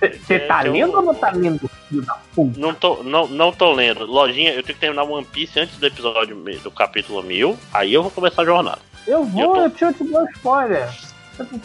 Você 0.00 0.40
tá 0.40 0.60
lendo 0.62 0.96
ou 0.96 1.02
não 1.02 1.14
tá 1.14 1.30
lendo, 1.30 1.70
filho 1.88 2.02
da 2.02 2.18
puta? 2.34 2.60
Não 2.60 2.74
tô, 2.74 3.02
não, 3.02 3.26
não 3.26 3.52
tô 3.52 3.72
lendo. 3.72 4.04
Lojinha, 4.04 4.50
eu 4.50 4.62
tenho 4.62 4.74
que 4.74 4.80
terminar 4.80 5.04
One 5.04 5.24
Piece 5.24 5.58
antes 5.58 5.78
do 5.78 5.86
episódio 5.86 6.36
do 6.62 6.70
capítulo 6.70 7.22
1000, 7.22 7.56
aí 7.72 7.94
eu 7.94 8.02
vou 8.02 8.10
começar 8.10 8.42
a 8.42 8.44
jornada. 8.44 8.80
Eu 9.06 9.24
vou, 9.24 9.56
eu 9.56 9.70
te, 9.70 9.84
eu 9.84 9.92
te 9.92 10.04
dou 10.04 10.24
spoiler. 10.30 10.88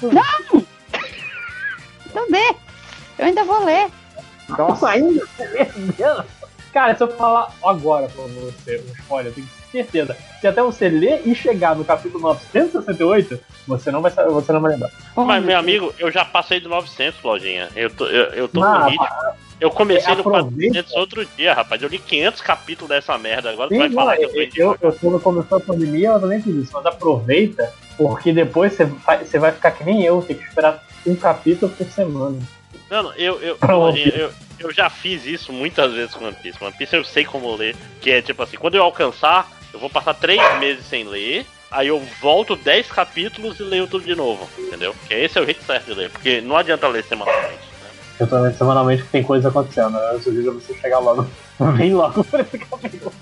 Não! 0.02 0.66
Também. 2.14 2.56
Eu 3.18 3.26
ainda 3.26 3.44
vou 3.44 3.64
ler. 3.64 3.90
Nossa. 4.50 4.90
Ainda? 4.90 5.26
Meu 5.38 5.94
Deus. 5.98 6.39
Cara, 6.74 6.96
se 6.96 7.04
eu 7.04 7.08
falar 7.08 7.52
agora 7.64 8.08
pra 8.08 8.24
você 8.24 8.78
um 8.88 8.92
spoiler, 8.94 9.32
eu 9.32 9.36
tenho 9.36 9.48
certeza 9.72 10.18
que 10.42 10.48
até 10.48 10.62
você 10.62 10.88
ler 10.90 11.22
e 11.26 11.34
chegar 11.36 11.76
no 11.76 11.84
capítulo 11.86 12.22
968, 12.22 13.40
você 13.68 13.92
não 13.92 14.02
vai, 14.02 14.12
saber- 14.12 14.32
você 14.32 14.52
não 14.52 14.62
vai 14.62 14.72
lembrar. 14.74 14.90
Mas, 15.16 15.44
meu 15.44 15.58
amigo, 15.58 15.94
eu 16.00 16.12
já 16.12 16.24
passei 16.26 16.60
do 16.60 16.70
900, 16.70 17.22
Lojinha. 17.24 17.70
Eu 17.76 17.90
tô, 17.90 18.06
eu, 18.06 18.26
eu 18.34 18.48
tô 18.48 18.64
Ah, 18.64 18.80
no 18.84 18.90
ritmo. 18.90 19.08
Eu 19.60 19.70
comecei 19.70 20.14
no 20.16 20.22
aproveita. 20.22 20.74
400 20.74 20.94
outro 20.96 21.26
dia, 21.38 21.54
rapaz. 21.54 21.82
Eu 21.82 21.90
li 21.90 22.00
500 22.00 22.40
capítulos 22.42 22.90
dessa 22.90 23.18
merda. 23.18 23.50
Agora 23.52 23.68
tu 23.68 23.74
Sim, 23.74 23.80
vai 23.80 23.90
falar 23.92 24.16
que 24.18 24.24
eu, 24.24 24.30
eu 24.34 24.50
tô 24.52 24.62
eu, 24.62 24.78
eu, 24.82 24.94
quando 24.94 25.20
começou 25.20 25.58
a 25.58 25.62
pandemia, 25.62 26.10
eu 26.10 26.20
também 26.20 26.42
fiz 26.42 26.56
isso, 26.56 26.72
mas 26.74 26.86
aproveita, 26.86 27.74
porque 27.98 28.32
depois 28.32 28.74
você 28.74 28.86
vai, 28.86 29.26
você 29.26 29.38
vai 29.38 29.52
ficar 29.52 29.72
que 29.72 29.84
nem 29.84 30.04
eu, 30.04 30.22
tem 30.22 30.38
que 30.38 30.44
esperar 30.46 30.82
um 31.06 31.14
capítulo 31.16 31.70
por 31.72 31.86
semana. 31.88 32.38
Não, 32.90 33.14
eu, 33.14 33.40
eu, 33.42 33.56
Pra 33.56 33.74
eu, 33.74 34.32
eu 34.60 34.74
já 34.74 34.90
fiz 34.90 35.26
isso 35.26 35.54
muitas 35.54 35.94
vezes 35.94 36.14
com 36.14 36.26
One 36.26 36.36
Piece. 36.36 36.64
One 36.64 36.74
Piece 36.76 36.96
eu 36.96 37.04
sei 37.04 37.24
como 37.24 37.56
ler. 37.56 37.76
Que 38.02 38.12
é 38.12 38.22
tipo 38.22 38.42
assim, 38.42 38.58
quando 38.58 38.76
eu 38.76 38.84
alcançar, 38.84 39.50
eu 39.74 39.80
vou 39.80 39.90
passar 39.90 40.14
três 40.14 40.42
meses 40.60 40.86
sem 40.86 41.04
ler. 41.04 41.46
Aí 41.72 41.88
eu 41.88 42.00
volto 42.20 42.56
10 42.56 42.88
capítulos 42.88 43.60
e 43.60 43.64
leio 43.64 43.86
tudo 43.86 44.04
de 44.04 44.16
novo, 44.16 44.50
entendeu? 44.58 44.96
Que 45.08 45.14
esse 45.14 45.38
é 45.38 45.42
o 45.42 45.46
jeito 45.46 45.64
certo 45.64 45.86
de 45.86 45.94
ler, 45.94 46.10
porque 46.10 46.42
não 46.42 46.58
adianta 46.58 46.88
ler 46.88 47.04
semanalmente. 47.04 47.70
Eu 48.20 48.28
tô 48.28 48.40
lendo 48.40 48.58
semanalmente 48.58 49.04
tem 49.04 49.24
coisa 49.24 49.50
acontecendo, 49.50 49.92
né? 49.92 50.14
Eu 50.14 50.20
sugiro 50.20 50.54
você 50.54 50.74
chegar 50.74 50.98
logo, 50.98 51.28
bem 51.78 51.94
logo 51.94 52.24
por 52.24 52.40
esse 52.40 52.58
capítulo. 52.58 53.14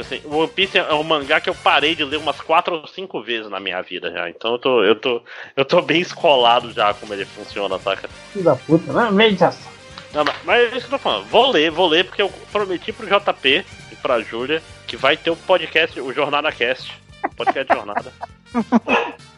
Assim, 0.00 0.20
o 0.24 0.36
One 0.36 0.48
Piece 0.48 0.78
é 0.78 0.94
um 0.94 1.02
mangá 1.02 1.40
que 1.40 1.50
eu 1.50 1.54
parei 1.54 1.94
de 1.94 2.04
ler 2.04 2.18
umas 2.18 2.40
quatro 2.40 2.76
ou 2.76 2.86
cinco 2.86 3.22
vezes 3.22 3.50
na 3.50 3.60
minha 3.60 3.80
vida 3.82 4.10
já. 4.10 4.28
Então 4.28 4.52
eu 4.52 4.58
tô, 4.58 4.84
eu 4.84 4.94
tô, 4.94 5.22
eu 5.56 5.64
tô 5.64 5.82
bem 5.82 6.00
escolado 6.00 6.72
já 6.72 6.94
como 6.94 7.12
ele 7.14 7.24
funciona, 7.24 7.78
saca? 7.78 8.08
Filho 8.32 8.44
da 8.44 8.56
puta, 8.56 8.92
né? 8.92 9.10
Mediação. 9.10 9.70
Não, 10.12 10.24
mas, 10.24 10.36
mas 10.44 10.72
é 10.72 10.76
isso 10.76 10.88
que 10.88 10.94
eu 10.94 10.98
tô 10.98 11.02
falando. 11.02 11.26
Vou 11.26 11.50
ler, 11.50 11.70
vou 11.70 11.88
ler, 11.88 12.04
porque 12.04 12.22
eu 12.22 12.30
prometi 12.50 12.92
pro 12.92 13.06
JP 13.06 13.64
e 13.92 13.96
pra 13.96 14.20
Júlia 14.20 14.62
que 14.86 14.96
vai 14.96 15.16
ter 15.16 15.30
o 15.30 15.36
podcast, 15.36 16.00
o 16.00 16.12
Jornada 16.12 16.50
Cast. 16.50 16.92
Podcast 17.36 17.74
Jornada. 17.74 18.12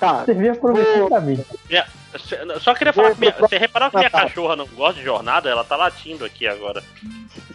Tá. 0.00 0.24
Você 0.24 0.34
devia 0.34 0.54
prometer 0.54 1.06
pra 1.08 1.20
mim. 1.20 1.44
Minha- 1.68 1.86
só 2.60 2.74
queria 2.74 2.92
falar 2.92 3.12
que 3.14 3.20
minha, 3.20 3.34
você 3.38 3.58
reparou 3.58 3.90
que 3.90 3.96
minha 3.98 4.08
cachorra 4.10 4.54
não 4.56 4.66
gosta 4.68 4.94
de 5.00 5.04
jornada? 5.04 5.50
Ela 5.50 5.64
tá 5.64 5.76
latindo 5.76 6.24
aqui 6.24 6.46
agora. 6.46 6.82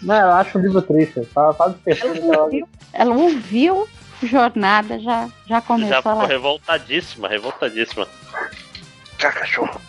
Não, 0.02 0.16
eu 0.16 0.32
acho 0.34 0.58
um 0.58 0.62
livro 0.62 0.82
triste. 0.82 1.22
Tá 1.34 1.54
quase 1.54 1.76
pensando 1.78 2.14
que 2.14 2.22
ela... 2.30 2.50
Ela 2.94 3.16
ouviu 3.16 3.88
Jornada, 4.22 5.00
já, 5.00 5.30
já 5.48 5.62
começou 5.62 5.90
Já 5.90 5.98
ficou 6.02 6.16
lá. 6.18 6.26
revoltadíssima, 6.26 7.28
revoltadíssima. 7.30 8.06
Cachorro. 9.18 9.80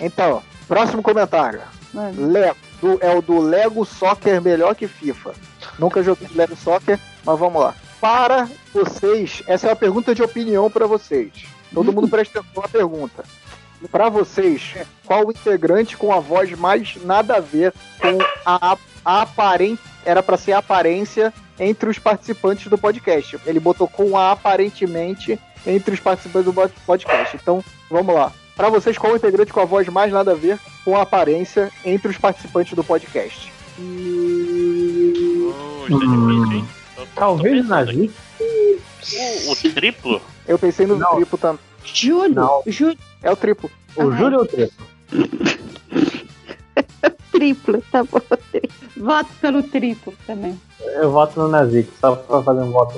Então, 0.00 0.42
próximo 0.68 1.02
comentário. 1.02 1.60
Mano. 1.92 2.30
Le- 2.32 2.54
do- 2.80 2.98
é 3.04 3.14
o 3.16 3.20
do 3.20 3.40
Lego 3.40 3.84
Soccer 3.84 4.40
melhor 4.40 4.74
que 4.76 4.86
FIFA. 4.86 5.32
Nunca 5.78 6.02
joguei 6.02 6.28
Lego 6.34 6.54
Soccer, 6.56 6.98
mas 7.24 7.38
vamos 7.38 7.60
lá. 7.62 7.74
Para 8.00 8.48
vocês, 8.72 9.42
essa 9.46 9.66
é 9.66 9.70
uma 9.70 9.76
pergunta 9.76 10.14
de 10.14 10.22
opinião 10.22 10.70
para 10.70 10.86
vocês. 10.86 11.32
Todo 11.74 11.92
mundo 11.92 12.08
presta 12.08 12.40
atenção 12.40 12.62
na 12.62 12.68
pergunta. 12.68 13.24
Para 13.90 14.08
vocês, 14.08 14.74
qual 15.04 15.26
o 15.26 15.30
integrante 15.30 15.96
com 15.96 16.12
a 16.12 16.18
voz 16.20 16.50
mais 16.58 16.96
nada 17.04 17.36
a 17.36 17.40
ver 17.40 17.72
com 18.00 18.18
a, 18.44 18.76
a 19.04 19.22
aparente 19.22 19.82
era 20.04 20.22
para 20.22 20.36
ser 20.36 20.52
a 20.52 20.58
aparência 20.58 21.32
entre 21.58 21.90
os 21.90 21.98
participantes 21.98 22.66
do 22.68 22.78
podcast. 22.78 23.38
Ele 23.46 23.60
botou 23.60 23.88
com 23.88 24.16
a 24.16 24.32
aparentemente 24.32 25.38
entre 25.66 25.94
os 25.94 26.00
participantes 26.00 26.46
do 26.46 26.52
pod- 26.54 26.72
podcast. 26.86 27.36
Então, 27.36 27.62
vamos 27.90 28.14
lá. 28.14 28.32
Para 28.56 28.68
vocês, 28.70 28.96
qual 28.98 29.12
o 29.12 29.16
integrante 29.16 29.52
com 29.52 29.60
a 29.60 29.64
voz 29.64 29.86
mais 29.88 30.12
nada 30.12 30.32
a 30.32 30.34
ver 30.34 30.58
com 30.84 30.96
a 30.96 31.02
aparência 31.02 31.70
entre 31.84 32.08
os 32.08 32.16
participantes 32.16 32.72
do 32.74 32.82
podcast? 32.82 33.52
Hum, 33.78 35.52
talvez 37.18 37.64
o 37.64 37.68
Nazi. 37.68 38.10
O, 38.40 39.52
o 39.52 39.56
triplo? 39.72 40.20
Eu 40.46 40.58
pensei 40.58 40.86
no 40.86 40.98
triplo 41.14 41.38
também. 41.38 41.60
Júlio, 41.84 42.62
Júlio. 42.66 42.98
É 43.22 43.30
o 43.30 43.36
triplo. 43.36 43.70
O 43.96 44.10
Júlio 44.12 44.38
ou 44.38 44.44
o 44.44 44.46
triplo? 44.46 44.86
Triplo, 47.32 47.82
tá 47.92 48.02
bom. 48.02 48.20
Voto 48.96 49.30
pelo 49.40 49.62
triplo 49.62 50.12
também. 50.26 50.60
Eu 50.80 51.10
voto 51.12 51.38
no 51.40 51.48
Nazik, 51.48 51.88
só 52.00 52.16
pra 52.16 52.42
fazer 52.42 52.60
um 52.62 52.70
voto. 52.72 52.94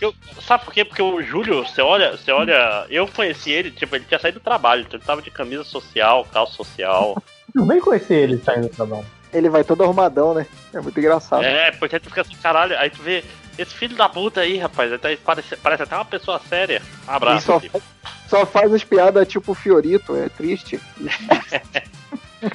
Eu- 0.00 0.14
sabe 0.46 0.64
por 0.64 0.72
quê? 0.72 0.84
Porque 0.84 1.02
o 1.02 1.20
Júlio, 1.22 1.62
você 1.66 1.82
olha, 1.82 2.16
você 2.16 2.32
olha. 2.32 2.86
Eu 2.88 3.06
conheci 3.06 3.50
ele, 3.50 3.70
tipo, 3.70 3.94
ele 3.96 4.04
tinha 4.06 4.18
saído 4.18 4.38
do 4.40 4.42
trabalho, 4.42 4.82
então 4.82 4.96
ele 4.98 5.04
tava 5.04 5.20
de 5.20 5.30
camisa 5.30 5.62
social, 5.64 6.26
calça 6.32 6.54
social. 6.54 7.22
Eu 7.54 7.66
nem 7.66 7.80
conheci 7.80 8.14
ele 8.14 8.38
saindo 8.38 8.68
do 8.68 8.74
trabalho. 8.74 9.04
Ele 9.32 9.48
vai 9.48 9.62
todo 9.64 9.82
arrumadão, 9.84 10.34
né? 10.34 10.46
É 10.74 10.80
muito 10.80 10.98
engraçado. 10.98 11.44
É, 11.44 11.70
porque 11.72 11.98
tu 12.00 12.08
fica 12.08 12.22
assim, 12.22 12.34
caralho, 12.42 12.76
aí 12.78 12.90
tu 12.90 13.00
vê. 13.02 13.24
Esse 13.58 13.74
filho 13.74 13.94
da 13.94 14.08
puta 14.08 14.40
aí, 14.40 14.56
rapaz, 14.56 14.90
até- 14.92 15.16
parece, 15.16 15.54
parece 15.56 15.82
até 15.82 15.94
uma 15.94 16.04
pessoa 16.04 16.40
séria. 16.48 16.80
Um 17.06 17.10
abraço. 17.12 17.46
só, 17.46 17.60
filho. 17.60 17.82
só 18.28 18.46
faz 18.46 18.72
as 18.72 18.82
piadas 18.84 19.28
tipo 19.28 19.52
Fiorito, 19.54 20.16
é 20.16 20.28
triste. 20.30 20.80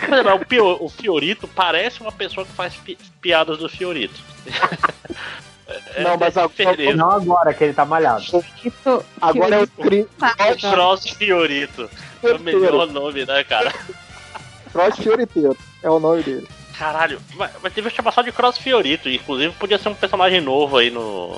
Mas 0.09 0.25
o, 0.41 0.45
Pio- 0.45 0.83
o 0.83 0.89
Fiorito 0.89 1.47
parece 1.47 2.01
uma 2.01 2.11
pessoa 2.11 2.43
que 2.45 2.51
faz 2.53 2.73
pi- 2.75 2.97
piadas 3.21 3.57
do 3.59 3.69
Fiorito. 3.69 4.19
É, 5.95 6.03
Não, 6.03 6.15
mas 6.15 6.37
é 6.37 6.43
a- 6.43 6.45
diferente. 6.47 6.93
Não 6.93 7.09
agora, 7.09 7.51
que 7.51 7.63
ele 7.63 7.73
tá 7.73 7.83
malhado. 7.83 8.23
Agora 9.19 9.55
é 9.55 9.63
o. 9.63 9.67
Cross 10.71 11.09
Fiorito. 11.09 11.89
É 12.21 12.33
o 12.33 12.39
melhor 12.39 12.85
nome, 12.91 13.25
né, 13.25 13.43
cara? 13.43 13.73
Cross 14.71 14.97
Fioriteiro. 14.99 15.57
É 15.81 15.89
o 15.89 15.99
nome 15.99 16.21
dele. 16.21 16.47
Caralho, 16.77 17.21
mas, 17.35 17.51
mas 17.61 17.73
teve 17.73 17.87
a 17.87 17.91
chamação 17.91 18.23
de 18.23 18.31
Cross 18.31 18.57
Fiorito, 18.57 19.09
inclusive 19.09 19.53
podia 19.55 19.77
ser 19.77 19.89
um 19.89 19.95
personagem 19.95 20.41
novo 20.41 20.77
aí 20.77 20.89
no. 20.89 21.29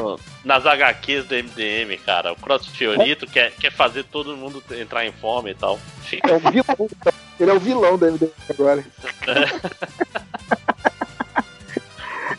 no- 0.00 0.20
nas 0.44 0.64
HQs 0.66 1.24
do 1.26 1.34
MDM, 1.34 1.96
cara. 2.04 2.32
O 2.32 2.36
Cross 2.36 2.66
Fiorito 2.68 3.26
quer, 3.26 3.52
quer 3.52 3.72
fazer 3.72 4.04
todo 4.04 4.36
mundo 4.36 4.62
entrar 4.72 5.04
em 5.06 5.12
fome 5.12 5.50
e 5.50 5.54
tal. 5.54 5.78
É 6.22 6.32
o 6.32 6.38
vilão. 6.38 6.88
Ele 7.40 7.50
é 7.50 7.54
o 7.54 7.58
vilão 7.60 7.98
da 7.98 8.06
MDM 8.10 8.30
agora. 8.48 8.84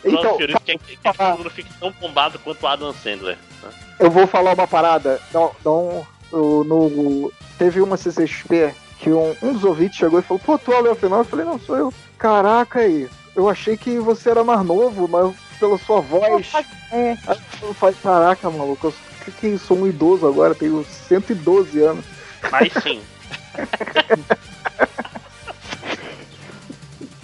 Cross 0.02 0.04
Então, 0.04 0.36
Fiorito 0.36 0.60
quer 0.60 0.78
que, 0.78 0.96
que 0.96 1.02
todo 1.02 1.38
mundo 1.38 1.50
fique 1.50 1.72
tão 1.80 1.90
bombado 1.92 2.38
quanto 2.38 2.62
o 2.62 2.66
Adam 2.66 2.92
Sandler. 2.92 3.36
né? 3.62 3.70
Eu 3.98 4.10
vou 4.10 4.26
falar 4.26 4.52
uma 4.54 4.66
parada. 4.66 5.20
Não, 5.32 5.54
não, 5.64 6.06
eu- 6.32 6.64
no, 6.64 7.32
teve 7.58 7.80
uma 7.80 7.96
CCXP 7.96 8.74
que 9.04 9.12
um, 9.12 9.36
um 9.42 9.52
dos 9.52 9.64
ouvintes 9.64 9.98
chegou 9.98 10.18
e 10.18 10.22
falou: 10.22 10.42
Pô, 10.42 10.58
tu 10.58 10.72
é 10.72 10.78
o 10.78 10.82
Léo 10.82 10.94
Final? 10.94 11.18
Eu 11.18 11.24
falei: 11.26 11.44
Não, 11.44 11.58
sou 11.58 11.76
eu. 11.76 11.92
Caraca, 12.18 12.80
aí. 12.80 13.06
Eu 13.36 13.50
achei 13.50 13.76
que 13.76 13.98
você 13.98 14.30
era 14.30 14.42
mais 14.42 14.64
novo, 14.64 15.06
mas 15.06 15.36
pela 15.60 15.76
sua 15.76 16.00
voz. 16.00 16.50
É. 16.90 17.10
Aí 17.26 17.38
eu 17.60 17.74
falei: 17.74 17.94
Caraca, 18.02 18.50
maluco, 18.50 18.86
eu 18.86 18.94
que, 19.26 19.30
que 19.32 19.58
sou 19.58 19.76
um 19.78 19.86
idoso 19.86 20.26
agora, 20.26 20.54
tenho 20.54 20.82
112 20.84 21.80
anos. 21.82 22.04
Mas 22.50 22.72
sim. 22.82 23.02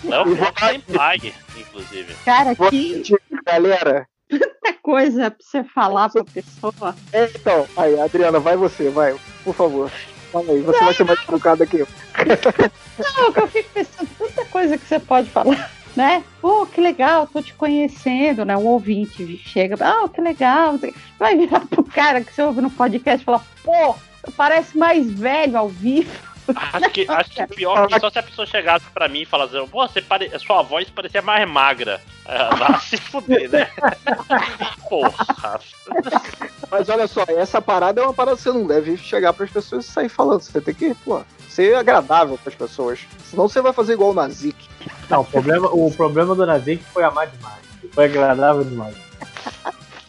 Léo 0.05 0.37
Final 0.37 0.53
tem 0.53 0.81
pai, 0.81 1.35
inclusive. 1.57 2.15
Cara, 2.27 2.55
que 2.55 3.03
Galera, 3.47 4.07
tanta 4.29 4.73
coisa 4.83 5.31
pra 5.31 5.41
você 5.41 5.65
falar 5.65 6.11
pra 6.11 6.25
pessoa. 6.25 6.95
é, 7.11 7.31
então, 7.35 7.67
aí, 7.75 7.99
Adriana, 7.99 8.39
vai 8.39 8.57
você, 8.57 8.91
vai, 8.91 9.17
por 9.43 9.55
favor. 9.55 9.91
Fala 10.33 10.53
aí, 10.53 10.61
você 10.61 10.85
vai 10.85 10.95
ser 10.95 11.05
mais 11.05 11.21
educada 11.29 11.65
aqui. 11.65 11.79
Não, 13.17 13.33
que 13.33 13.41
eu 13.41 13.49
fico 13.49 13.71
pensando, 13.75 14.09
tanta 14.19 14.45
coisa 14.47 14.79
que 14.79 14.87
você 14.87 14.99
pode 14.99 15.29
falar, 15.31 15.71
né? 15.97 16.23
Pô, 16.41 16.67
que 16.67 16.81
legal, 16.81 17.27
tô 17.27 17.43
te 17.43 17.53
conhecendo, 17.55 18.45
né? 18.45 18.57
Um 18.57 18.67
ouvinte 18.67 19.37
chega, 19.39 19.77
ah, 19.81 20.09
que 20.09 20.21
legal. 20.21 20.79
Vai 21.19 21.37
virar 21.37 21.61
pro 21.61 21.83
cara 21.83 22.23
que 22.23 22.33
você 22.33 22.43
ouve 22.43 22.61
no 22.61 22.71
podcast 22.71 23.23
e 23.23 23.25
falar, 23.25 23.45
pô, 23.65 23.97
parece 24.37 24.77
mais 24.79 25.11
velho 25.11 25.57
ao 25.57 25.69
vivo. 25.69 26.11
Acho 26.55 26.91
que, 26.91 27.07
acho 27.09 27.31
que 27.31 27.47
pior 27.49 27.87
que 27.89 28.01
só 28.01 28.11
se 28.11 28.19
a 28.19 28.23
pessoa 28.23 28.47
chegasse 28.47 28.87
pra 28.93 29.09
mim 29.09 29.23
e 29.23 29.27
falasse, 29.27 29.53
pô, 29.67 29.87
você 29.87 30.01
pare... 30.01 30.31
sua 30.39 30.63
voz 30.63 30.89
parecia 30.91 31.23
mais 31.23 31.49
magra. 31.49 32.01
É, 32.27 32.55
Vai 32.57 32.81
se 32.81 32.97
fuder, 32.97 33.51
né? 33.51 33.71
Porra. 34.89 35.61
Mas 36.71 36.89
olha 36.89 37.07
só, 37.07 37.25
essa 37.29 37.61
parada 37.61 38.01
é 38.01 38.05
uma 38.05 38.15
parada 38.15 38.37
que 38.37 38.43
você 38.43 38.53
não 38.53 38.67
deve 38.67 38.97
chegar 38.97 39.33
pras 39.33 39.51
pessoas 39.51 39.85
e 39.87 39.89
sair 39.89 40.09
falando. 40.09 40.41
Você 40.41 40.61
tem 40.61 40.75
que, 40.75 40.95
pô, 40.95 41.23
ser 41.49 41.75
agradável 41.75 42.39
pras 42.39 42.55
pessoas. 42.55 43.01
Senão 43.25 43.49
você 43.49 43.61
vai 43.61 43.73
fazer 43.73 43.95
igual 43.95 44.11
o 44.11 44.15
Nazik. 44.15 44.69
Não, 45.09 45.23
o 45.23 45.25
problema, 45.25 45.69
o 45.69 45.91
problema 45.91 46.35
do 46.35 46.47
Nazik 46.47 46.85
foi 46.93 47.03
amar 47.03 47.27
demais. 47.27 47.61
Foi 47.93 48.05
agradável 48.05 48.65
demais. 48.65 48.95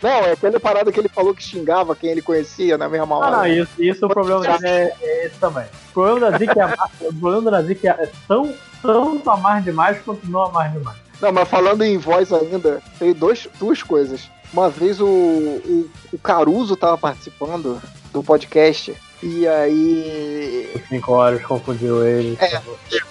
Não, 0.02 0.10
é 0.10 0.32
aquela 0.32 0.60
parada 0.60 0.92
que 0.92 1.00
ele 1.00 1.10
falou 1.10 1.34
que 1.34 1.44
xingava 1.44 1.96
quem 1.96 2.10
ele 2.10 2.22
conhecia 2.22 2.78
na 2.78 2.90
mesma 2.90 3.16
hora. 3.18 3.28
Ah, 3.28 3.38
não, 3.40 3.48
isso, 3.48 3.72
isso 3.78 4.06
o 4.06 4.10
problema 4.10 4.42
dele 4.42 4.68
é, 4.68 4.94
é 5.02 5.26
esse 5.28 5.36
também. 5.40 5.66
O 5.90 5.94
problema 5.94 6.32
Nazik 6.32 6.58
é, 6.58 6.62
amar- 6.64 6.90
o 7.02 7.14
problema 7.14 7.52
Nazik 7.52 7.88
é 7.88 8.10
tão, 8.28 8.54
tanto 8.82 9.30
amar 9.30 9.62
demais 9.62 10.00
quanto 10.04 10.26
não 10.28 10.44
amar 10.44 10.72
demais. 10.72 10.98
Não, 11.22 11.32
mas 11.32 11.48
falando 11.48 11.84
em 11.84 11.98
voz 11.98 12.34
ainda, 12.34 12.82
tem 12.98 13.14
dois, 13.14 13.48
duas 13.60 13.84
coisas. 13.84 14.28
Uma 14.52 14.70
vez 14.70 15.00
o, 15.00 15.06
o, 15.08 15.90
o 16.14 16.18
Caruso 16.18 16.76
tava 16.76 16.98
participando 16.98 17.80
do 18.12 18.22
podcast 18.24 18.94
E 19.24 19.48
aí. 19.48 20.70
Cinco 20.90 21.14
horas 21.14 21.42
confundiu 21.46 22.06
ele. 22.06 22.38
É. 22.42 22.60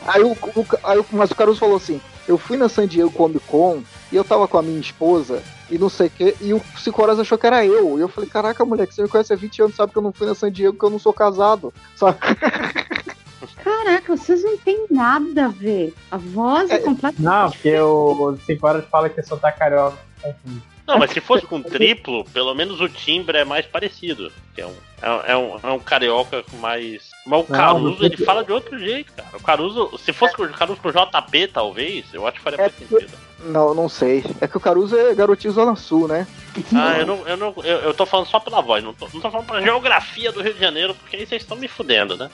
Aí 0.06 0.22
o, 0.22 0.32
o- 0.32 0.66
aí 0.82 0.98
o- 0.98 1.06
mas 1.12 1.30
o 1.30 1.34
Caruso 1.36 1.60
falou 1.60 1.76
assim: 1.76 2.00
eu 2.28 2.36
fui 2.36 2.56
na 2.56 2.68
San 2.68 2.86
Diego 2.86 3.10
Comic 3.12 3.40
Con 3.46 3.82
e 4.10 4.16
eu 4.16 4.24
tava 4.24 4.46
com 4.48 4.58
a 4.58 4.62
minha 4.62 4.80
esposa 4.80 5.42
e 5.70 5.78
não 5.78 5.88
sei 5.88 6.08
o 6.08 6.10
que, 6.10 6.36
e 6.40 6.52
o 6.52 6.60
Cinco 6.76 7.02
Horas 7.02 7.18
achou 7.18 7.38
que 7.38 7.46
era 7.46 7.64
eu. 7.64 7.98
E 7.98 8.02
eu 8.02 8.08
falei: 8.08 8.28
caraca, 8.28 8.64
moleque, 8.64 8.94
você 8.94 9.02
me 9.02 9.08
conhece 9.08 9.32
há 9.32 9.36
20 9.36 9.62
anos, 9.62 9.76
sabe 9.76 9.92
que 9.92 9.98
eu 9.98 10.02
não 10.02 10.12
fui 10.12 10.26
na 10.26 10.34
San 10.34 10.50
Diego, 10.50 10.76
que 10.78 10.84
eu 10.84 10.90
não 10.90 10.98
sou 10.98 11.12
casado. 11.12 11.72
Sabe? 11.96 12.18
Caraca, 13.62 14.16
vocês 14.16 14.42
não 14.42 14.56
têm 14.58 14.86
nada 14.90 15.46
a 15.46 15.48
ver. 15.48 15.94
A 16.10 16.16
voz 16.16 16.70
é, 16.70 16.78
completamente. 16.78 17.22
Não, 17.22 17.50
porque 17.50 17.78
o 17.78 18.36
5 18.46 18.66
horas 18.66 18.84
fala 18.90 19.08
que 19.08 19.22
só 19.22 19.36
tá 19.36 19.50
carioca. 19.50 19.98
Não, 20.86 20.98
mas 20.98 21.12
se 21.12 21.20
fosse 21.20 21.46
com 21.46 21.62
triplo, 21.62 22.24
pelo 22.26 22.54
menos 22.54 22.80
o 22.80 22.88
timbre 22.88 23.38
é 23.38 23.44
mais 23.44 23.64
parecido. 23.64 24.30
É, 24.56 24.66
um, 24.66 24.74
é, 25.00 25.32
é 25.32 25.36
um, 25.36 25.58
é 25.62 25.72
um 25.72 25.78
carioca 25.78 26.42
com 26.42 26.56
mais. 26.56 27.10
Mas 27.24 27.40
o 27.40 27.52
Não, 27.52 27.58
Caruso, 27.58 27.98
mas- 28.00 28.12
ele 28.12 28.24
fala 28.24 28.44
de 28.44 28.52
outro 28.52 28.78
jeito, 28.78 29.12
cara. 29.12 29.28
O 29.36 29.42
Caruso, 29.42 29.98
se 29.98 30.12
fosse 30.12 30.34
com 30.34 30.42
o 30.42 30.48
Caruso 30.52 30.80
com 30.80 30.90
JP, 30.90 31.48
talvez, 31.48 32.06
eu 32.12 32.26
acho 32.26 32.38
que 32.38 32.42
faria 32.42 32.58
mais 32.58 32.74
sentido. 32.74 33.12
Não, 33.44 33.74
não 33.74 33.88
sei. 33.88 34.24
É 34.40 34.46
que 34.46 34.56
o 34.56 34.60
Caruso 34.60 34.96
é 34.96 35.14
garotinho 35.14 35.52
Zona 35.52 35.74
Sul, 35.74 36.06
né? 36.06 36.26
Ah, 36.74 36.98
eu 36.98 37.06
não, 37.06 37.26
eu 37.26 37.36
não. 37.36 37.54
Eu, 37.58 37.78
eu 37.78 37.94
tô 37.94 38.04
falando 38.04 38.26
só 38.26 38.38
pela 38.38 38.60
voz, 38.60 38.82
não 38.82 38.92
tô, 38.92 39.08
não 39.12 39.20
tô 39.20 39.30
falando 39.30 39.46
pra 39.46 39.62
geografia 39.62 40.32
do 40.32 40.42
Rio 40.42 40.54
de 40.54 40.60
Janeiro, 40.60 40.94
porque 40.94 41.16
aí 41.16 41.26
vocês 41.26 41.42
estão 41.42 41.56
me 41.56 41.68
fudendo, 41.68 42.16
né? 42.16 42.30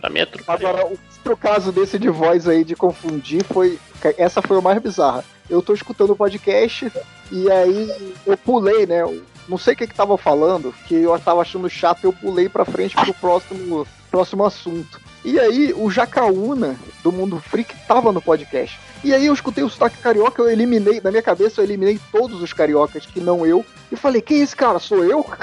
Pra 0.00 0.10
mim 0.10 0.20
é 0.20 0.26
tudo. 0.26 0.44
Agora, 0.46 0.86
o 0.86 0.90
outro 0.90 1.36
caso 1.36 1.72
desse 1.72 1.98
de 1.98 2.08
voz 2.08 2.46
aí 2.46 2.64
de 2.64 2.76
confundir 2.76 3.44
foi. 3.44 3.78
Essa 4.18 4.42
foi 4.42 4.58
a 4.58 4.60
mais 4.60 4.80
bizarra. 4.80 5.24
Eu 5.48 5.62
tô 5.62 5.72
escutando 5.72 6.10
o 6.10 6.16
podcast 6.16 6.92
e 7.32 7.50
aí 7.50 8.14
eu 8.26 8.36
pulei, 8.36 8.86
né? 8.86 9.02
Não 9.48 9.56
sei 9.56 9.74
o 9.74 9.76
que 9.76 9.86
que 9.86 9.94
tava 9.94 10.18
falando, 10.18 10.74
que 10.86 10.94
eu 10.94 11.18
tava 11.18 11.40
achando 11.40 11.68
chato 11.70 12.04
eu 12.04 12.12
pulei 12.12 12.48
pra 12.48 12.64
frente 12.64 12.94
pro 12.96 13.14
próximo, 13.14 13.86
próximo 14.10 14.44
assunto. 14.44 15.00
E 15.26 15.40
aí 15.40 15.74
o 15.76 15.90
Jacaúna 15.90 16.76
do 17.02 17.10
Mundo 17.10 17.40
Freak 17.40 17.74
tava 17.88 18.12
no 18.12 18.22
podcast. 18.22 18.78
E 19.02 19.12
aí 19.12 19.26
eu 19.26 19.34
escutei 19.34 19.64
o 19.64 19.68
sotaque 19.68 19.98
carioca, 19.98 20.40
eu 20.40 20.48
eliminei, 20.48 21.00
na 21.00 21.10
minha 21.10 21.22
cabeça 21.22 21.60
eu 21.60 21.64
eliminei 21.64 21.98
todos 22.12 22.40
os 22.40 22.52
cariocas 22.52 23.04
que 23.06 23.18
não 23.18 23.44
eu. 23.44 23.66
E 23.90 23.96
falei, 23.96 24.22
quem 24.22 24.38
é 24.38 24.42
esse 24.44 24.54
cara? 24.54 24.78
Sou 24.78 25.04
eu? 25.04 25.26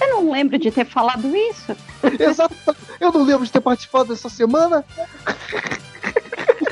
Eu 0.00 0.08
não 0.08 0.32
lembro 0.32 0.58
de 0.58 0.70
ter 0.70 0.86
falado 0.86 1.36
isso. 1.36 1.76
Exato. 2.18 2.54
Eu 2.98 3.12
não 3.12 3.24
lembro 3.24 3.44
de 3.44 3.52
ter 3.52 3.60
participado 3.60 4.08
dessa 4.08 4.28
semana. 4.28 4.84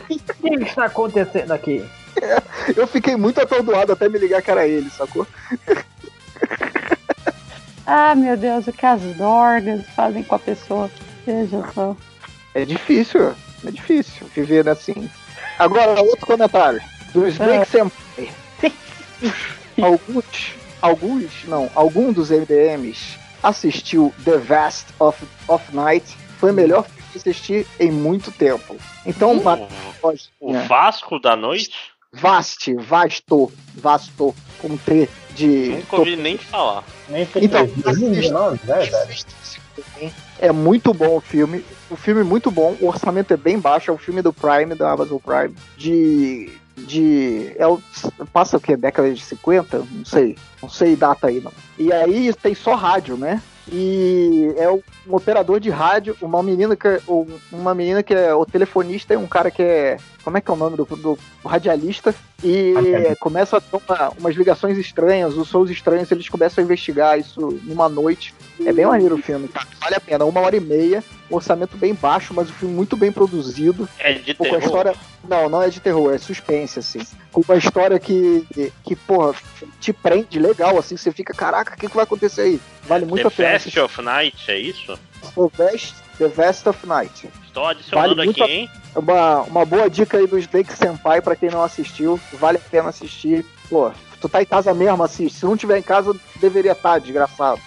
O 0.09 0.59
que 0.59 0.65
está 0.65 0.87
acontecendo 0.87 1.53
aqui? 1.53 1.85
Eu 2.75 2.87
fiquei 2.87 3.17
muito 3.17 3.41
atordoado 3.41 3.93
até 3.93 4.09
me 4.09 4.19
ligar 4.19 4.43
que 4.43 4.51
era 4.51 4.67
ele, 4.67 4.91
sacou? 4.91 5.27
Ah, 7.87 8.15
meu 8.15 8.37
Deus, 8.37 8.67
o 8.67 8.73
que 8.73 8.85
as 8.85 9.01
dorgas 9.17 9.87
fazem 9.95 10.25
com 10.25 10.35
a 10.35 10.39
pessoa. 10.39 10.91
Veja 11.25 11.63
só. 11.73 11.97
É 12.55 12.65
difícil, 12.65 13.35
é 13.65 13.71
difícil 13.71 14.27
viver 14.35 14.69
assim. 14.69 15.09
Agora, 15.59 16.01
outro 16.03 16.27
comentário. 16.27 16.81
Do 17.13 17.27
Snake 17.29 17.69
Senpai. 17.69 18.31
alguns, 19.81 20.55
alguns, 20.83 21.45
não, 21.45 21.71
algum 21.75 22.13
dos 22.13 22.31
MDMs 22.31 23.19
assistiu 23.43 24.13
The 24.25 24.39
Vast 24.39 24.87
of, 24.99 25.25
of 25.47 25.75
Night. 25.75 26.17
Foi 26.39 26.51
o 26.51 26.55
melhor 26.55 26.85
que 27.13 27.19
assisti 27.19 27.67
em 27.79 27.91
muito 27.91 28.31
tempo. 28.33 28.77
Então, 29.05 29.33
uma 29.33 29.69
O 30.41 30.53
Vasco 30.61 31.19
da 31.21 31.37
Noite? 31.37 31.96
Vast, 32.21 32.75
vasto, 32.75 33.53
vasto, 33.75 34.35
com 34.61 34.77
T 34.77 35.09
de. 35.35 35.69
Nunca 35.77 35.97
ouvi 35.97 36.17
nem 36.17 36.39
falar. 36.39 36.85
Então, 37.37 37.67
2019, 37.67 38.61
velho. 38.65 38.93
É 40.39 40.51
muito 40.53 40.93
bom 40.93 41.17
o 41.17 41.21
filme. 41.21 41.65
O 41.91 41.97
filme 41.97 42.23
é 42.23 42.25
muito 42.25 42.51
bom. 42.51 42.77
O 42.81 42.89
orçamento 42.89 43.33
é 43.33 43.37
bem 43.37 43.59
baixo. 43.59 43.91
É 43.91 43.95
um 43.95 43.99
filme 43.99 44.23
do 44.23 44.33
Prime, 44.33 44.75
da 44.75 44.93
Amazon 44.93 45.19
Prime. 45.19 45.55
De. 45.77 46.51
De. 46.77 47.53
É 47.57 47.67
o, 47.67 47.81
passa 48.33 48.57
o 48.57 48.61
que? 48.61 48.77
Década 48.77 49.13
de 49.13 49.23
50? 49.23 49.79
Não 49.79 50.05
sei. 50.05 50.37
Não 50.63 50.69
sei 50.69 50.97
data 50.97 51.27
aí, 51.27 51.41
não. 51.41 51.53
E 51.79 51.93
aí 51.93 52.33
tem 52.35 52.55
só 52.55 52.75
rádio, 52.75 53.17
né? 53.17 53.43
E 53.71 54.55
é 54.57 54.71
um 54.71 54.81
operador 55.09 55.59
de 55.59 55.71
rádio, 55.71 56.17
uma 56.23 56.43
menina 56.43 56.77
que 56.77 56.87
é, 56.87 57.01
um- 57.09 57.27
uma 57.51 57.75
menina 57.75 58.03
que 58.03 58.15
é 58.15 58.33
o 58.35 58.47
telefonista 58.47 59.13
e 59.15 59.17
um 59.17 59.27
cara 59.27 59.51
que 59.51 59.63
é. 59.63 59.97
Como 60.23 60.37
é 60.37 60.41
que 60.41 60.51
é 60.51 60.55
o 60.55 60.57
nome 60.57 60.77
do, 60.77 60.85
do 60.85 61.19
radialista? 61.45 62.15
E 62.43 62.73
Radialista. 62.75 63.17
começa 63.17 63.57
a 63.57 63.61
ter 63.61 63.77
uma- 63.77 64.13
umas 64.19 64.35
ligações 64.37 64.77
estranhas, 64.79 65.37
os 65.37 65.49
sons 65.49 65.71
estranhos, 65.71 66.11
eles 66.11 66.29
começam 66.29 66.63
a 66.63 66.65
investigar 66.65 67.19
isso 67.19 67.59
numa 67.65 67.89
noite. 67.89 68.35
É 68.65 68.73
bem 68.73 68.87
maneiro 68.87 69.15
o 69.17 69.23
filme, 69.23 69.49
cara. 69.49 69.67
Vale 69.81 69.95
a 69.97 70.01
pena. 70.01 70.25
Uma 70.25 70.41
hora 70.41 70.57
e 70.57 70.61
meia, 70.61 71.03
um 71.31 71.35
orçamento 71.37 71.77
bem 71.77 71.95
baixo, 71.95 72.33
mas 72.35 72.49
o 72.49 72.53
filme 72.53 72.75
muito 72.75 72.97
bem 72.97 73.11
produzido. 73.13 73.89
É 73.99 74.13
de 74.13 74.35
Pô, 74.35 74.45
com 74.45 74.51
a 74.51 74.59
terror? 74.59 74.65
história. 74.67 74.95
Não, 75.29 75.49
não 75.49 75.63
é 75.63 75.69
de 75.69 75.81
terror, 75.81 76.15
é 76.15 76.19
suspense, 76.19 76.79
assim. 76.79 77.01
Com 77.33 77.43
uma 77.47 77.57
história 77.57 77.99
que, 77.99 78.47
que 78.85 78.95
porra, 78.95 79.35
te 79.81 79.93
prende 79.93 80.39
legal, 80.39 80.79
assim, 80.79 80.97
você 80.97 81.11
fica, 81.13 81.35
caraca, 81.35 81.75
o 81.75 81.77
que, 81.77 81.89
que 81.89 81.95
vai 81.95 82.05
acontecer 82.05 82.43
aí? 82.43 82.61
Vale 82.85 83.05
muito 83.05 83.23
The 83.23 83.29
a 83.29 83.31
pena. 83.31 83.59
Fast 83.59 83.81
of 83.81 84.03
Night, 84.03 84.51
é 84.51 84.59
isso? 84.59 84.97
The 85.35 85.49
Vest, 85.65 85.95
The 86.19 86.29
Vest 86.29 86.67
of 86.69 86.87
Night. 86.87 87.29
Estou 87.45 87.67
adicionando 87.67 88.15
Vale 88.17 88.31
aqui, 88.31 88.43
a- 88.43 88.47
hein? 88.49 88.71
Uma, 88.95 89.41
uma 89.43 89.65
boa 89.65 89.91
dica 89.91 90.17
aí 90.19 90.27
do 90.27 90.39
Snake 90.39 90.73
Senpai 90.73 91.21
pra 91.21 91.35
quem 91.37 91.51
não 91.51 91.63
assistiu. 91.63 92.21
Vale 92.35 92.59
a 92.59 92.71
pena 92.71 92.89
assistir. 92.91 93.45
Pô, 93.69 93.91
tu 94.21 94.29
tá 94.29 94.41
em 94.43 94.47
casa 94.47 94.73
mesmo, 94.73 95.03
assiste. 95.03 95.39
Se 95.41 95.45
não 95.45 95.57
tiver 95.57 95.79
em 95.79 95.83
casa, 95.83 96.15
deveria 96.41 96.73
estar, 96.73 96.99
desgraçado. 97.01 97.61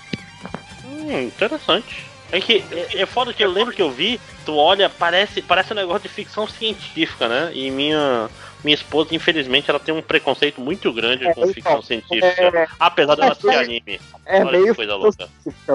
Hum, 0.85 1.21
interessante. 1.23 2.05
É 2.31 2.39
que 2.39 2.63
é, 2.71 3.01
é 3.01 3.05
foda 3.05 3.33
que 3.33 3.43
eu 3.43 3.49
lembro 3.51 3.73
que 3.73 3.81
eu 3.81 3.91
vi, 3.91 4.19
tu 4.45 4.55
olha, 4.55 4.89
parece, 4.89 5.41
parece 5.41 5.73
um 5.73 5.75
negócio 5.75 6.03
de 6.03 6.09
ficção 6.09 6.47
científica, 6.47 7.27
né? 7.27 7.51
E 7.55 7.71
minha, 7.71 8.29
minha 8.63 8.75
esposa, 8.75 9.15
infelizmente, 9.15 9.69
ela 9.69 9.79
tem 9.79 9.93
um 9.95 10.01
preconceito 10.01 10.61
muito 10.61 10.93
grande 10.93 11.25
com 11.25 11.31
então, 11.31 11.53
ficção 11.53 11.81
científica. 11.81 12.27
é- 12.27 12.67
apesar 12.79 13.15
dela 13.15 13.29
é- 13.29 13.31
assistir 13.31 13.57
anime. 13.57 14.01
É 14.25 14.41
Olha 14.43 14.59
meio 14.59 14.75
coisa 14.75 14.95
louca. 14.95 15.27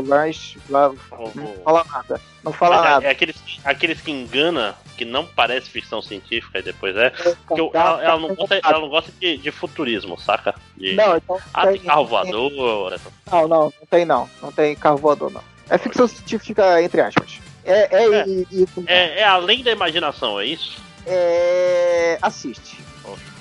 mas 0.04 0.56
lá, 0.68 0.88
não 0.88 1.54
fala 1.64 1.84
nada. 1.92 2.20
Não 2.44 2.52
fala 2.52 2.76
Mas 2.76 2.84
é- 2.84 2.88
nada. 2.90 3.06
É, 3.06 3.10
aqueles, 3.10 3.36
aqueles 3.64 4.00
que 4.00 4.10
engana, 4.12 4.76
que 4.96 5.04
não 5.04 5.26
parece 5.26 5.68
ficção 5.70 6.00
científica 6.00 6.60
e 6.60 6.62
depois 6.62 6.96
é. 6.96 7.10
Porque 7.10 7.60
eu- 7.60 7.70
ela, 7.74 8.04
ela 8.04 8.20
não 8.20 8.32
gosta, 8.34 8.60
ela 8.62 8.78
não 8.80 8.88
gosta 8.88 9.10
de, 9.18 9.38
de 9.38 9.50
futurismo, 9.50 10.16
saca? 10.20 10.54
De, 10.76 10.94
Não, 10.94 11.16
então 11.16 11.36
ah, 11.52 11.66
tem 11.66 11.78
tem- 11.78 11.86
carro 11.86 12.04
voador. 12.06 12.92
essa- 12.92 13.10
Não, 13.32 13.48
não, 13.48 13.62
não 13.64 13.86
tem 13.90 14.04
não. 14.04 14.30
Não 14.40 14.52
tem 14.52 14.76
carro 14.76 14.98
voador, 14.98 15.32
não. 15.32 15.42
É 15.68 15.78
ficção 15.78 16.06
científica, 16.06 16.82
entre 16.82 17.00
aspas. 17.00 17.40
É, 17.64 17.88
é, 18.04 18.28
e, 18.28 18.46
e- 18.52 18.68
É, 18.86 19.20
é 19.20 19.24
além 19.24 19.62
da 19.62 19.70
imaginação, 19.72 20.38
é 20.38 20.46
isso? 20.46 20.76
é, 21.06 22.18
assiste. 22.20 22.78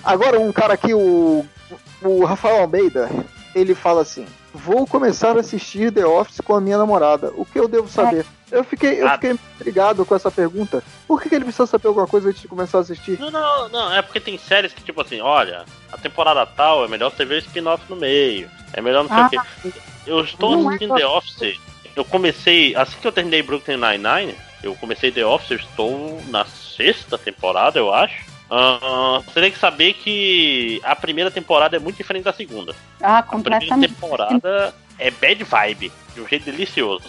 Agora 0.03 0.39
um 0.39 0.51
cara 0.51 0.73
aqui, 0.73 0.93
o, 0.93 1.45
o 2.01 2.25
Rafael 2.25 2.61
Almeida, 2.61 3.09
ele 3.55 3.73
fala 3.73 4.01
assim: 4.01 4.25
Vou 4.53 4.85
começar 4.85 5.37
a 5.37 5.39
assistir 5.39 5.91
The 5.91 6.05
Office 6.05 6.41
com 6.41 6.55
a 6.55 6.61
minha 6.61 6.77
namorada. 6.77 7.31
O 7.37 7.45
que 7.45 7.57
eu 7.59 7.67
devo 7.67 7.87
saber? 7.87 8.25
Eu 8.51 8.63
fiquei, 8.65 9.01
eu 9.01 9.07
Ah. 9.07 9.13
fiquei 9.13 9.31
intrigado 9.31 10.05
com 10.05 10.13
essa 10.13 10.29
pergunta. 10.29 10.83
Por 11.07 11.21
que, 11.21 11.29
que 11.29 11.35
ele 11.35 11.45
precisa 11.45 11.65
saber 11.65 11.87
alguma 11.87 12.05
coisa 12.05 12.29
antes 12.29 12.41
de 12.41 12.47
começar 12.49 12.79
a 12.79 12.81
assistir? 12.81 13.17
Não, 13.19 13.31
não, 13.31 13.69
não, 13.69 13.93
é 13.93 14.01
porque 14.01 14.19
tem 14.19 14.37
séries 14.37 14.73
que, 14.73 14.83
tipo 14.83 14.99
assim, 15.01 15.21
olha, 15.21 15.63
a 15.91 15.97
temporada 15.97 16.45
tal 16.45 16.83
é 16.83 16.87
melhor 16.87 17.09
você 17.11 17.23
ver 17.25 17.35
o 17.35 17.39
spin-off 17.39 17.83
no 17.89 17.95
meio. 17.95 18.49
É 18.73 18.81
melhor 18.81 19.03
não 19.05 19.09
sei 19.29 19.39
Ah. 19.39 19.45
o 19.63 19.71
quê. 19.71 19.79
Eu 20.05 20.21
estou 20.23 20.51
Não 20.51 20.65
é 20.65 20.75
assistindo 20.75 20.95
The 20.95 21.07
Office. 21.07 21.59
Eu 21.95 22.03
comecei, 22.03 22.75
assim 22.75 22.97
que 22.99 23.07
eu 23.07 23.11
terminei 23.11 23.43
Brooklyn 23.43 23.77
Nine-Nine, 23.77 24.35
eu 24.63 24.75
comecei 24.75 25.11
The 25.11 25.25
Office, 25.25 25.51
eu 25.51 25.57
estou 25.57 26.21
na 26.27 26.45
sexta 26.45 27.17
temporada, 27.17 27.77
eu 27.77 27.93
acho. 27.93 28.23
Ah, 28.49 29.21
você 29.25 29.41
tem 29.41 29.51
que 29.51 29.59
saber 29.59 29.93
que 29.93 30.79
a 30.83 30.95
primeira 30.95 31.29
temporada 31.31 31.75
é 31.75 31.79
muito 31.79 31.97
diferente 31.97 32.23
da 32.23 32.33
segunda. 32.33 32.75
Ah, 33.01 33.19
A 33.19 33.23
primeira 33.23 33.59
completamente. 33.59 33.93
temporada 33.93 34.73
é 34.97 35.11
bad 35.11 35.43
vibe, 35.43 35.91
de 36.15 36.21
um 36.21 36.27
jeito 36.27 36.45
delicioso. 36.45 37.05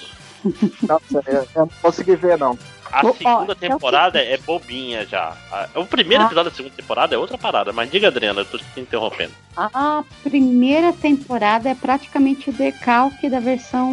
Nossa, 0.86 1.22
eu, 1.26 1.34
eu 1.42 1.48
não 1.56 1.68
consegui 1.80 2.16
ver, 2.16 2.38
não. 2.38 2.58
A 2.94 3.12
segunda 3.12 3.52
é 3.52 3.54
temporada 3.56 4.18
é 4.20 4.36
bobinha 4.38 5.04
já. 5.04 5.32
A- 5.50 5.68
O 5.74 5.84
primeiro 5.84 6.22
Ah. 6.22 6.26
episódio 6.26 6.50
da 6.50 6.56
segunda 6.56 6.74
temporada 6.76 7.14
é 7.14 7.18
outra 7.18 7.36
parada, 7.36 7.72
mas 7.72 7.90
diga, 7.90 8.06
Adriana, 8.08 8.42
eu 8.42 8.44
tô 8.44 8.56
te 8.58 8.64
interrompendo. 8.76 9.32
A 9.56 10.04
primeira 10.22 10.92
temporada 10.92 11.68
é 11.68 11.74
praticamente 11.74 12.50
o 12.50 12.52
decalque 12.52 13.28
da 13.28 13.40
versão 13.40 13.92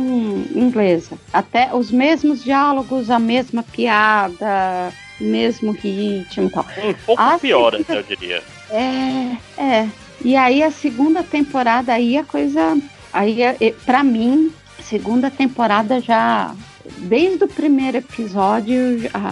inglesa. 0.55 1.17
Até 1.33 1.73
os 1.73 1.89
mesmos 1.91 2.43
diálogos, 2.43 3.09
a 3.09 3.17
mesma 3.19 3.63
piada, 3.63 4.91
mesmo 5.19 5.71
ritmo 5.71 6.47
e 6.47 6.49
tal. 6.51 6.65
Um 6.83 6.93
pouco 7.05 7.21
A 7.21 7.39
pior, 7.39 7.71
segunda- 7.75 7.93
eu 7.95 8.03
diria. 8.03 8.43
É, 8.69 9.38
é. 9.61 9.89
E 10.23 10.35
aí 10.35 10.61
a 10.61 10.69
segunda 10.71 11.23
temporada 11.23 11.93
aí 11.93 12.17
a 12.17 12.23
coisa. 12.23 12.77
Aí, 13.11 13.41
é- 13.41 13.57
é- 13.59 13.71
pra 13.85 14.03
mim, 14.03 14.53
segunda 14.80 15.30
temporada 15.30 15.99
já 15.99 16.53
desde 16.98 17.43
o 17.43 17.48
primeiro 17.48 17.98
episódio, 17.98 18.77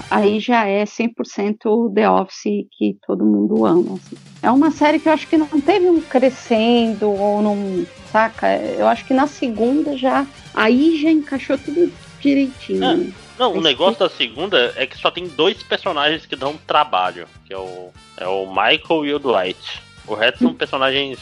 aí 0.09 0.39
já 0.39 0.65
é 0.65 0.83
100% 0.83 1.93
The 1.93 2.09
Office 2.09 2.67
que 2.71 2.97
todo 3.05 3.25
mundo 3.25 3.65
ama. 3.65 3.95
assim. 3.95 4.17
É 4.41 4.49
uma 4.51 4.71
série 4.71 4.99
que 4.99 5.09
eu 5.09 5.13
acho 5.13 5.27
que 5.27 5.37
não 5.37 5.47
teve 5.47 5.89
um 5.89 6.01
crescendo 6.01 7.09
ou 7.09 7.41
não. 7.41 7.85
Saca? 8.11 8.55
Eu 8.57 8.87
acho 8.87 9.05
que 9.05 9.13
na 9.13 9.27
segunda 9.27 9.97
já. 9.97 10.25
Aí 10.53 10.99
já 11.01 11.11
encaixou 11.11 11.57
tudo 11.57 11.91
direitinho. 12.19 12.83
É. 12.83 12.95
né? 12.95 13.13
Não, 13.37 13.53
o 13.53 13.61
negócio 13.61 13.99
da 13.99 14.09
segunda 14.09 14.73
é 14.75 14.85
que 14.85 14.97
só 14.97 15.09
tem 15.09 15.27
dois 15.27 15.63
personagens 15.63 16.25
que 16.25 16.35
dão 16.35 16.59
trabalho, 16.67 17.25
que 17.45 17.53
é 17.53 17.57
o, 17.57 17.89
é 18.17 18.27
o 18.27 18.45
Michael 18.47 19.05
e 19.05 19.13
o 19.13 19.19
Dwight. 19.19 19.81
O 20.05 20.13
resto 20.13 20.39
são 20.39 20.53
personagens 20.53 21.19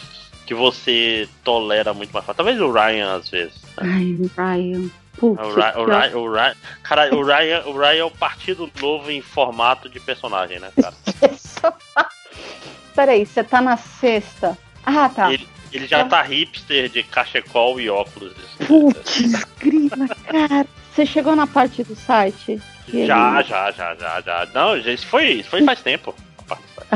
que 0.47 0.55
você 0.55 1.29
tolera 1.43 1.93
muito 1.93 2.11
mais 2.11 2.25
fácil. 2.25 2.37
Talvez 2.37 2.59
o 2.59 2.71
Ryan, 2.71 3.17
às 3.17 3.29
vezes. 3.29 3.61
Ai, 3.77 4.17
o 4.19 4.31
Ryan. 4.35 4.89
Puta, 5.17 5.43
O 5.45 5.53
Ryan, 5.55 5.73
o 5.77 5.85
Ryan, 5.85 6.17
o 6.17 6.31
Ryan, 6.33 6.55
cara, 6.83 7.15
o 7.15 7.23
Ryan, 7.23 7.63
o 7.65 7.77
Ryan 7.77 7.99
é 7.99 8.03
o 8.03 8.11
partido 8.11 8.71
novo 8.79 9.09
em 9.09 9.21
formato 9.21 9.89
de 9.89 9.99
personagem, 9.99 10.59
né, 10.59 10.69
cara? 10.79 10.93
Peraí, 12.95 13.25
você 13.25 13.43
tá 13.43 13.61
na 13.61 13.77
sexta. 13.77 14.57
Ah, 14.85 15.09
tá. 15.09 15.31
Ele, 15.33 15.47
ele 15.71 15.87
já 15.87 16.05
tá 16.05 16.21
hipster 16.21 16.89
de 16.89 17.03
cachecol 17.03 17.79
e 17.79 17.89
óculos. 17.89 18.33
Putz, 18.65 19.43
grila, 19.59 20.07
cara. 20.29 20.65
Você 20.93 21.05
chegou 21.05 21.35
na 21.35 21.45
parte 21.45 21.83
do 21.83 21.95
site? 21.95 22.59
Já, 22.87 23.39
ele- 23.39 23.43
já, 23.47 23.71
já, 23.71 23.95
já, 23.95 24.21
já. 24.21 24.47
Não, 24.53 24.75
isso 24.77 25.05
foi, 25.05 25.25
isso 25.33 25.49
foi 25.49 25.63
faz 25.63 25.81
tempo. 25.81 26.15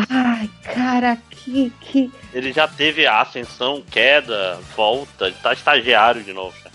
Ai, 0.10 0.50
cara, 0.64 1.18
que. 1.30 1.72
que... 1.82 2.12
Ele 2.34 2.54
já 2.54 2.68
teve 2.68 3.06
a 3.06 3.22
ascensão, 3.22 3.84
queda, 3.92 4.58
volta, 4.76 5.28
ele 5.28 5.36
tá 5.44 5.52
estagiário 5.54 6.24
de 6.24 6.32
novo. 6.34 6.56
já. 6.64 6.71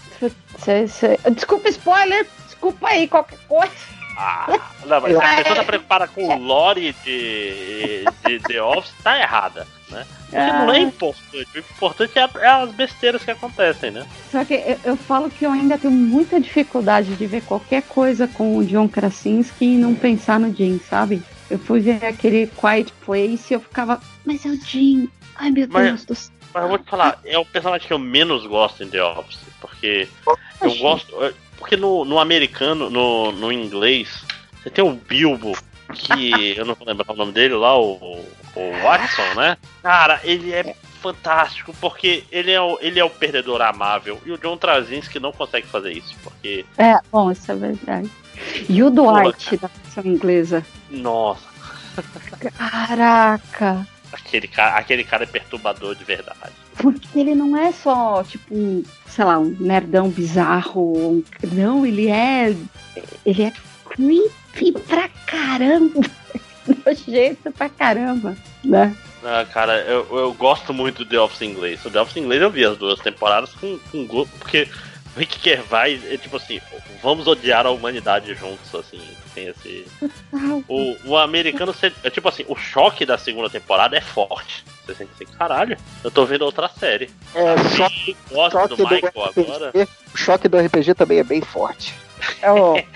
Desculpa, 1.34 1.68
spoiler. 1.68 2.26
Desculpa 2.46 2.88
aí, 2.88 3.06
qualquer 3.08 3.38
coisa. 3.48 3.72
Ah, 4.18 4.46
não, 4.86 5.00
mas 5.02 5.12
se 5.14 5.22
a 5.22 5.36
pessoa 5.36 5.56
tá 5.56 5.64
preocupada 5.64 6.08
com 6.08 6.26
o 6.26 6.38
lore 6.42 6.96
de, 7.04 8.04
de 8.24 8.38
The 8.40 8.62
Office, 8.62 8.90
tá 9.04 9.18
errada, 9.20 9.66
né? 9.90 10.06
Porque 10.30 10.36
não 10.36 10.72
é 10.72 10.76
Ah. 10.78 10.80
importante. 10.80 11.48
O 11.54 11.58
importante 11.58 12.18
é, 12.18 12.28
é 12.40 12.46
as 12.48 12.70
besteiras 12.72 13.22
que 13.22 13.30
acontecem, 13.30 13.90
né? 13.90 14.06
Só 14.32 14.42
que 14.42 14.54
eu, 14.54 14.78
eu 14.84 14.96
falo 14.96 15.28
que 15.28 15.44
eu 15.44 15.50
ainda 15.52 15.76
tenho 15.76 15.92
muita 15.92 16.40
dificuldade 16.40 17.14
de 17.14 17.26
ver 17.26 17.42
qualquer 17.42 17.82
coisa 17.82 18.26
com 18.26 18.56
o 18.56 18.64
John 18.64 18.88
Krasinski 18.88 19.66
e 19.66 19.76
não 19.76 19.94
pensar 19.94 20.40
no 20.40 20.52
Jim, 20.54 20.80
sabe? 20.88 21.22
Eu 21.50 21.58
fui 21.58 21.80
ver 21.80 22.02
aquele 22.02 22.46
Quiet 22.46 22.90
Place 23.04 23.52
e 23.52 23.54
eu 23.54 23.60
ficava, 23.60 24.00
mas 24.24 24.46
é 24.46 24.48
o 24.48 24.56
Jim. 24.64 25.10
Ai, 25.36 25.50
meu 25.50 25.68
Mas- 25.70 25.86
Deus 25.88 26.04
do 26.06 26.14
céu. 26.14 26.35
Mas 26.52 26.62
eu 26.62 26.68
vou 26.68 26.78
te 26.78 26.88
falar, 26.88 27.18
é 27.24 27.38
o 27.38 27.44
personagem 27.44 27.86
que 27.86 27.92
eu 27.92 27.98
menos 27.98 28.46
gosto 28.46 28.82
em 28.82 28.88
The 28.88 29.02
Office. 29.02 29.38
Porque 29.60 30.08
eu 30.60 30.74
gosto. 30.76 31.14
Porque 31.58 31.76
no, 31.76 32.04
no 32.04 32.18
americano, 32.18 32.90
no, 32.90 33.32
no 33.32 33.52
inglês, 33.52 34.24
você 34.62 34.70
tem 34.70 34.84
o 34.84 34.92
Bilbo, 34.92 35.52
que 35.94 36.54
eu 36.56 36.64
não 36.64 36.74
vou 36.74 36.86
lembrar 36.86 37.12
o 37.12 37.16
nome 37.16 37.32
dele 37.32 37.54
lá, 37.54 37.78
o, 37.78 38.24
o 38.54 38.82
Watson, 38.82 39.34
né? 39.34 39.56
Cara, 39.82 40.20
ele 40.24 40.52
é 40.52 40.74
fantástico, 41.00 41.74
porque 41.80 42.24
ele 42.30 42.50
é, 42.50 42.60
o, 42.60 42.78
ele 42.80 42.98
é 42.98 43.04
o 43.04 43.10
perdedor 43.10 43.62
amável. 43.62 44.20
E 44.26 44.32
o 44.32 44.38
John 44.38 44.58
Krasinski 44.58 45.20
não 45.20 45.32
consegue 45.32 45.66
fazer 45.66 45.92
isso, 45.92 46.14
porque. 46.22 46.64
É, 46.78 46.98
bom, 47.10 47.30
isso 47.30 47.50
é 47.50 47.54
verdade. 47.54 48.10
E 48.68 48.82
o 48.82 48.90
Dwight 48.90 49.56
da 49.56 49.68
versão 49.68 50.04
inglesa. 50.04 50.66
Nossa, 50.90 51.46
Caraca. 52.58 53.86
Aquele 54.16 54.48
cara, 54.48 54.76
aquele 54.76 55.04
cara 55.04 55.24
é 55.24 55.26
perturbador 55.26 55.94
de 55.94 56.04
verdade. 56.04 56.52
Porque 56.76 57.18
ele 57.18 57.34
não 57.34 57.56
é 57.56 57.72
só, 57.72 58.22
tipo, 58.22 58.54
sei 59.06 59.24
lá, 59.24 59.38
um 59.38 59.56
nerdão 59.58 60.08
bizarro. 60.08 61.22
Não, 61.52 61.86
ele 61.86 62.08
é. 62.08 62.54
Ele 63.24 63.42
é 63.42 63.52
creepy 63.84 64.72
pra 64.86 65.08
caramba. 65.26 66.00
Nojento 66.84 67.52
pra 67.52 67.68
caramba, 67.68 68.36
né? 68.64 68.96
Ah, 69.24 69.44
cara, 69.44 69.80
eu, 69.82 70.06
eu 70.18 70.34
gosto 70.34 70.72
muito 70.74 71.04
do 71.04 71.10
The 71.10 71.20
Office 71.20 71.42
inglês. 71.42 71.84
O 71.84 71.90
The 71.90 72.00
Office 72.00 72.16
inglês 72.16 72.42
eu 72.42 72.50
vi 72.50 72.64
as 72.64 72.76
duas 72.76 73.00
temporadas 73.00 73.52
com, 73.54 73.78
com 73.90 74.06
gosto, 74.06 74.30
porque 74.38 74.68
o 75.16 75.18
Rick 75.18 75.42
Gervais 75.42 76.04
é 76.12 76.18
tipo 76.18 76.36
assim, 76.36 76.60
vamos 77.02 77.26
odiar 77.26 77.66
a 77.66 77.70
humanidade 77.70 78.34
juntos, 78.34 78.74
assim, 78.74 79.00
tem 79.34 79.48
esse... 79.48 79.86
O, 80.68 80.96
o 81.04 81.16
americano, 81.16 81.74
é 82.04 82.10
tipo 82.10 82.28
assim, 82.28 82.44
o 82.48 82.54
choque 82.54 83.06
da 83.06 83.16
segunda 83.16 83.48
temporada 83.48 83.96
é 83.96 84.00
forte. 84.00 84.64
Você 84.84 84.94
sente 84.94 85.10
assim, 85.14 85.26
caralho, 85.36 85.76
eu 86.04 86.10
tô 86.10 86.24
vendo 86.26 86.42
outra 86.42 86.68
série. 86.68 87.10
É, 87.34 87.54
gosto 88.30 88.52
choque 88.52 88.68
do 88.68 88.76
do 88.76 88.82
Michael 88.84 89.30
RPG, 89.30 89.40
agora. 89.40 89.72
o 90.14 90.16
choque 90.16 90.48
do 90.48 90.58
RPG 90.58 90.94
também 90.94 91.18
é 91.18 91.24
bem 91.24 91.40
forte. 91.40 91.94
É, 92.42 92.50
ó. 92.50 92.76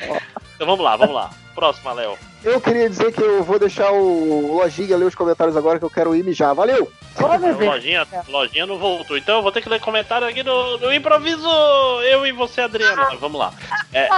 Então 0.61 0.69
vamos 0.69 0.85
lá, 0.85 0.95
vamos 0.95 1.15
lá. 1.15 1.31
Próxima, 1.55 1.95
Léo. 1.95 2.19
Eu 2.43 2.61
queria 2.61 2.89
dizer 2.89 3.13
que 3.13 3.21
eu 3.23 3.43
vou 3.45 3.59
deixar 3.59 3.93
o 3.93 4.57
Lojinha 4.57 4.97
ler 4.97 5.05
os 5.05 5.15
comentários 5.15 5.57
agora 5.57 5.79
que 5.79 5.85
eu 5.85 5.91
quero 5.91 6.15
ir 6.17 6.25
mijar. 6.25 6.55
Valeu! 6.55 6.91
Lojinha, 7.67 8.07
lojinha 8.29 8.67
não 8.67 8.79
voltou, 8.79 9.17
então 9.19 9.37
eu 9.37 9.43
vou 9.43 9.53
ter 9.53 9.61
que 9.61 9.69
ler 9.69 9.79
comentário 9.81 10.27
aqui 10.27 10.43
no, 10.43 10.79
no 10.79 10.93
improviso. 10.93 11.47
Eu 12.11 12.27
e 12.27 12.33
você, 12.33 12.63
Adriana. 12.63 13.11
Vamos 13.21 13.39
lá. 13.39 13.53
É, 13.93 14.09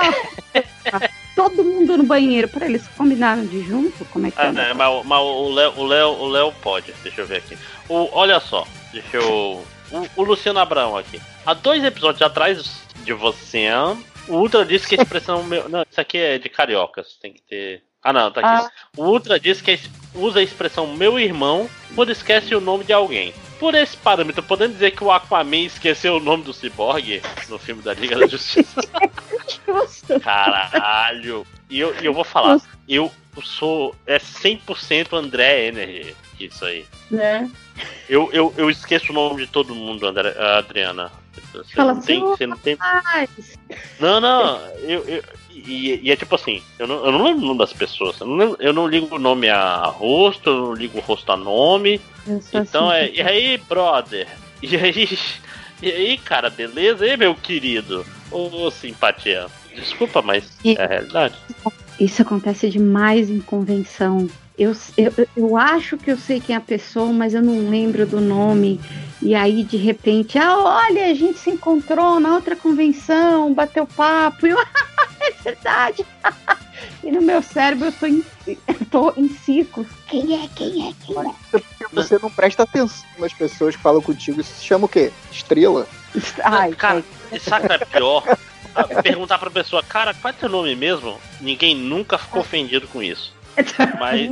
Todo 1.35 1.65
mundo 1.65 1.97
no 1.97 2.05
banheiro. 2.05 2.47
Peraí, 2.49 2.69
eles 2.69 2.87
combinaram 2.97 3.45
de 3.47 3.63
junto? 3.65 4.05
Como 4.07 4.27
é 4.27 4.31
que 4.31 4.41
Ah, 4.41 4.47
é? 4.47 4.53
né, 4.53 4.73
mas, 4.75 4.89
o- 4.89 5.03
mas 5.05 5.21
o 5.21 5.49
Léo, 5.53 5.73
o 5.79 5.85
Léo, 5.87 6.09
o 6.11 6.29
Léo 6.29 6.53
pode. 6.63 6.93
Deixa 7.03 7.23
eu 7.23 7.27
ver 7.27 7.39
aqui. 7.39 7.57
O, 7.89 8.09
olha 8.13 8.39
só, 8.39 8.67
deixa 8.93 9.17
eu. 9.17 9.65
O, 9.91 10.07
o 10.17 10.23
Luciano 10.23 10.59
Abrão 10.61 10.97
aqui. 10.97 11.21
Há 11.45 11.55
dois 11.55 11.83
episódios 11.83 12.23
atrás 12.23 12.83
de 13.03 13.13
você, 13.13 13.69
o 14.29 14.35
Ultra 14.37 14.65
disse 14.65 14.87
que 14.87 14.95
a 14.95 15.03
expressão 15.03 15.43
meu. 15.43 15.69
Não, 15.69 15.83
isso 15.91 16.01
aqui 16.01 16.19
é 16.19 16.39
de 16.39 16.49
cariocas. 16.49 17.17
Tem 17.21 17.33
que 17.33 17.43
ter. 17.43 17.83
Ah, 18.03 18.13
não, 18.13 18.31
tá 18.31 18.41
aqui. 18.41 18.71
O 18.97 19.05
Ultra 19.05 19.39
disse 19.39 19.63
que 19.63 19.79
usa 20.15 20.41
a 20.41 20.43
expressão 20.43 20.87
meu 20.97 21.19
irmão 21.19 21.69
quando 21.95 22.11
esquece 22.11 22.55
o 22.55 22.61
nome 22.61 22.85
de 22.85 22.93
alguém. 22.93 23.33
Por 23.61 23.75
esse 23.75 23.97
parâmetro, 23.97 24.43
podendo 24.43 24.73
dizer 24.73 24.91
que 24.91 25.05
o 25.05 25.13
Aquaman 25.13 25.67
esqueceu 25.67 26.17
o 26.17 26.21
nome 26.21 26.43
do 26.43 26.53
Cyborg 26.53 27.23
no 27.49 27.59
filme 27.59 27.81
da 27.81 27.95
Liga 27.95 28.19
da 28.19 28.27
Justiça. 28.27 28.81
Caralho. 30.21 31.47
E 31.71 31.79
eu, 31.79 31.95
eu 31.95 32.13
vou 32.13 32.25
falar, 32.25 32.61
eu 32.89 33.11
sou. 33.43 33.95
É 34.07 34.19
100% 34.19 35.13
André 35.17 35.69
Energy. 35.69 36.17
Isso 36.41 36.65
aí. 36.65 36.85
Né? 37.09 37.49
Eu, 38.09 38.29
eu, 38.33 38.53
eu 38.57 38.69
esqueço 38.69 39.13
o 39.13 39.15
nome 39.15 39.47
de 39.47 39.53
todo 39.53 39.75
mundo, 39.75 40.07
André, 40.07 40.35
Adriana. 40.59 41.11
Você 41.53 41.75
Fala 41.75 41.95
não 41.95 42.01
tem. 42.03 42.19
assim, 42.19 42.31
Você 42.37 42.47
não 42.47 42.57
tem. 42.57 42.75
Rapaz, 42.75 43.31
Não, 44.01 44.21
não. 44.21 44.61
Eu, 44.79 45.05
eu, 45.07 45.23
e, 45.67 46.01
e 46.03 46.11
é 46.11 46.17
tipo 46.17 46.35
assim, 46.35 46.63
eu 46.79 46.87
não, 46.87 47.05
eu 47.05 47.13
não 47.13 47.25
lembro 47.25 47.43
o 47.45 47.47
nome 47.49 47.59
das 47.59 47.73
pessoas. 47.73 48.19
Eu 48.21 48.27
não, 48.27 48.57
eu 48.59 48.73
não 48.73 48.87
ligo 48.87 49.15
o 49.15 49.19
nome 49.19 49.49
a 49.49 49.85
rosto, 49.87 50.51
eu 50.51 50.57
não 50.67 50.75
ligo 50.75 50.99
o 50.99 51.01
rosto 51.03 51.31
a 51.33 51.37
nome. 51.37 52.01
Então 52.53 52.89
assim, 52.89 52.97
é. 52.99 53.11
E 53.15 53.21
aí, 53.23 53.59
brother? 53.69 54.27
E 54.63 54.77
aí? 54.77 55.19
E 55.83 55.91
aí, 55.91 56.19
cara, 56.19 56.49
beleza? 56.49 57.05
E 57.05 57.11
aí, 57.11 57.17
meu 57.17 57.35
querido? 57.35 58.07
Ô, 58.31 58.71
simpatia. 58.71 59.47
Desculpa, 59.75 60.23
mas 60.23 60.57
E- 60.65 60.77
é 60.79 60.85
a 60.85 60.87
realidade. 60.87 61.35
Isso 61.99 62.23
acontece 62.23 62.71
demais 62.71 63.29
em 63.29 63.41
convenção. 63.41 64.29
Eu, 64.59 64.77
eu, 64.97 65.29
eu 65.37 65.57
acho 65.57 65.97
que 65.97 66.11
eu 66.11 66.19
sei 66.19 66.39
quem 66.39 66.55
é 66.55 66.59
a 66.59 66.61
pessoa, 66.61 67.13
mas 67.13 67.33
eu 67.33 67.43
não 67.43 67.71
lembro 67.71 68.07
do 68.07 68.21
nome. 68.21 68.81
E 69.21 69.35
aí, 69.35 69.65
de 69.65 69.77
repente, 69.77 70.39
ah, 70.39 70.59
olha, 70.59 71.07
a 71.07 71.15
gente 71.15 71.39
se 71.39 71.51
encontrou 71.51 72.21
na 72.21 72.35
outra 72.35 72.55
convenção, 72.55 73.55
bateu 73.55 73.87
papo. 73.87 74.47
E 74.47 74.51
eu, 74.51 74.59
é 74.61 75.31
verdade. 75.43 76.05
e 77.03 77.11
no 77.11 77.23
meu 77.23 77.43
cérebro 77.43 77.87
eu 77.87 77.93
tô 77.93 78.07
em, 78.07 78.23
eu 78.47 78.59
tô 78.91 79.13
em 79.17 79.29
círculos. 79.29 79.89
Quem 80.09 80.35
é, 80.35 80.49
quem 80.55 80.89
é, 80.89 80.93
quem 81.05 81.17
é? 81.19 81.33
Porque 81.51 81.87
você 81.93 82.19
não 82.21 82.31
presta 82.31 82.65
atenção 82.65 83.07
nas 83.19 83.33
pessoas 83.33 83.75
que 83.75 83.83
falam 83.83 84.03
contigo. 84.03 84.41
Isso 84.41 84.53
se 84.55 84.65
chama 84.65 84.85
o 84.85 84.89
quê? 84.89 85.11
Estrela? 85.31 85.87
Ai, 86.45 86.73
cara, 86.73 87.03
sabe 87.41 87.67
o 87.67 87.69
que 87.69 87.75
é 87.75 87.87
pior? 87.87 88.39
Ah, 88.75 88.85
Perguntar 89.03 89.39
pra 89.39 89.51
pessoa, 89.51 89.83
cara, 89.83 90.15
qual 90.15 90.31
é 90.31 90.37
teu 90.37 90.49
nome 90.49 90.75
mesmo? 90.75 91.19
Ninguém 91.41 91.75
nunca 91.75 92.19
ficou 92.19 92.41
ofendido 92.41 92.89
com 92.89 93.03
isso. 93.03 93.33
Mas, 93.99 94.31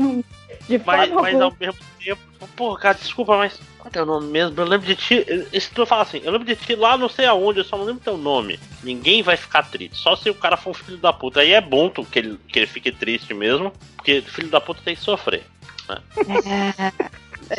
De 0.69 0.79
mas, 0.85 1.11
mas 1.11 1.41
ao 1.41 1.53
mesmo 1.59 1.77
tempo, 1.99 2.21
pô, 2.57 2.77
cara, 2.77 2.97
desculpa, 2.97 3.37
mas 3.37 3.59
qual 3.79 3.89
é 3.89 3.91
teu 3.91 4.07
nome 4.07 4.29
mesmo? 4.29 4.61
Eu 4.61 4.67
lembro 4.67 4.87
de 4.87 4.95
ti. 4.95 5.25
Se 5.59 5.71
tu 5.71 5.85
falar 5.87 6.03
assim, 6.03 6.21
eu 6.23 6.31
lembro 6.31 6.47
de 6.47 6.55
ti 6.55 6.75
lá 6.75 6.97
não 6.99 7.09
sei 7.09 7.25
aonde, 7.27 7.61
eu 7.61 7.65
só 7.65 7.77
não 7.79 7.85
lembro 7.85 8.03
teu 8.03 8.17
nome. 8.17 8.59
Ninguém 8.83 9.23
vai 9.23 9.37
ficar 9.37 9.63
triste. 9.65 9.97
Só 9.97 10.15
se 10.17 10.29
o 10.31 10.35
cara 10.35 10.57
for 10.57 10.71
um 10.71 10.75
filho 10.75 10.99
da 10.99 11.13
puta. 11.13 11.41
Aí 11.41 11.53
é 11.53 11.61
bom 11.61 11.89
tu, 11.89 12.05
que, 12.05 12.19
ele, 12.19 12.39
que 12.49 12.59
ele 12.59 12.67
fique 12.67 12.91
triste 12.93 13.33
mesmo, 13.35 13.73
porque 13.97 14.21
filho 14.23 14.49
da 14.49 14.61
puta 14.61 14.81
tem 14.85 14.95
que 14.95 15.01
sofrer. 15.03 15.43
né? 15.89 15.99
É, 16.47 16.93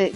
é, 0.04 0.12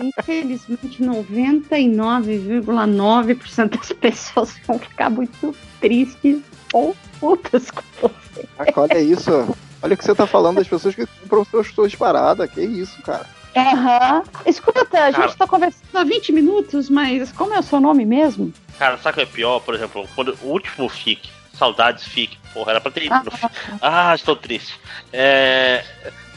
infelizmente, 0.00 1.02
99,9% 1.02 3.68
das 3.76 3.92
pessoas 3.92 4.56
vão 4.66 4.78
ficar 4.78 5.10
muito 5.10 5.54
tristes 5.80 6.38
ou 6.72 6.96
putas 7.18 7.70
com 7.70 7.82
você. 8.00 8.48
Olha 8.76 9.00
isso. 9.00 9.54
Olha 9.82 9.94
o 9.94 9.96
que 9.96 10.04
você 10.04 10.14
tá 10.14 10.26
falando 10.26 10.56
das 10.56 10.68
pessoas 10.68 10.94
que 10.94 11.06
compram 11.28 11.64
suas 11.64 11.94
paradas. 11.94 12.50
Que 12.50 12.60
isso, 12.60 13.00
cara. 13.02 13.26
Aham. 13.56 14.22
Escuta, 14.46 14.80
a 14.82 14.84
Cara. 14.86 15.12
gente 15.12 15.36
tá 15.36 15.46
conversando 15.46 15.96
há 15.96 16.04
20 16.04 16.32
minutos, 16.32 16.88
mas 16.88 17.32
como 17.32 17.52
é 17.54 17.58
o 17.58 17.62
seu 17.62 17.80
nome 17.80 18.04
mesmo? 18.04 18.52
Cara, 18.78 18.96
sabe 18.98 19.10
o 19.10 19.14
que 19.14 19.20
é 19.22 19.26
pior? 19.34 19.60
Por 19.60 19.74
exemplo, 19.74 20.08
quando 20.14 20.36
o 20.42 20.46
último 20.48 20.88
FIC, 20.88 21.28
saudades 21.58 22.04
FIC, 22.04 22.38
porra, 22.54 22.72
era 22.72 22.80
pra 22.80 22.90
ter 22.92 23.04
ido 23.06 23.14
no 23.24 23.30
FIC. 23.30 23.50
Ah, 23.82 24.14
estou 24.14 24.36
triste. 24.36 24.78
É, 25.12 25.84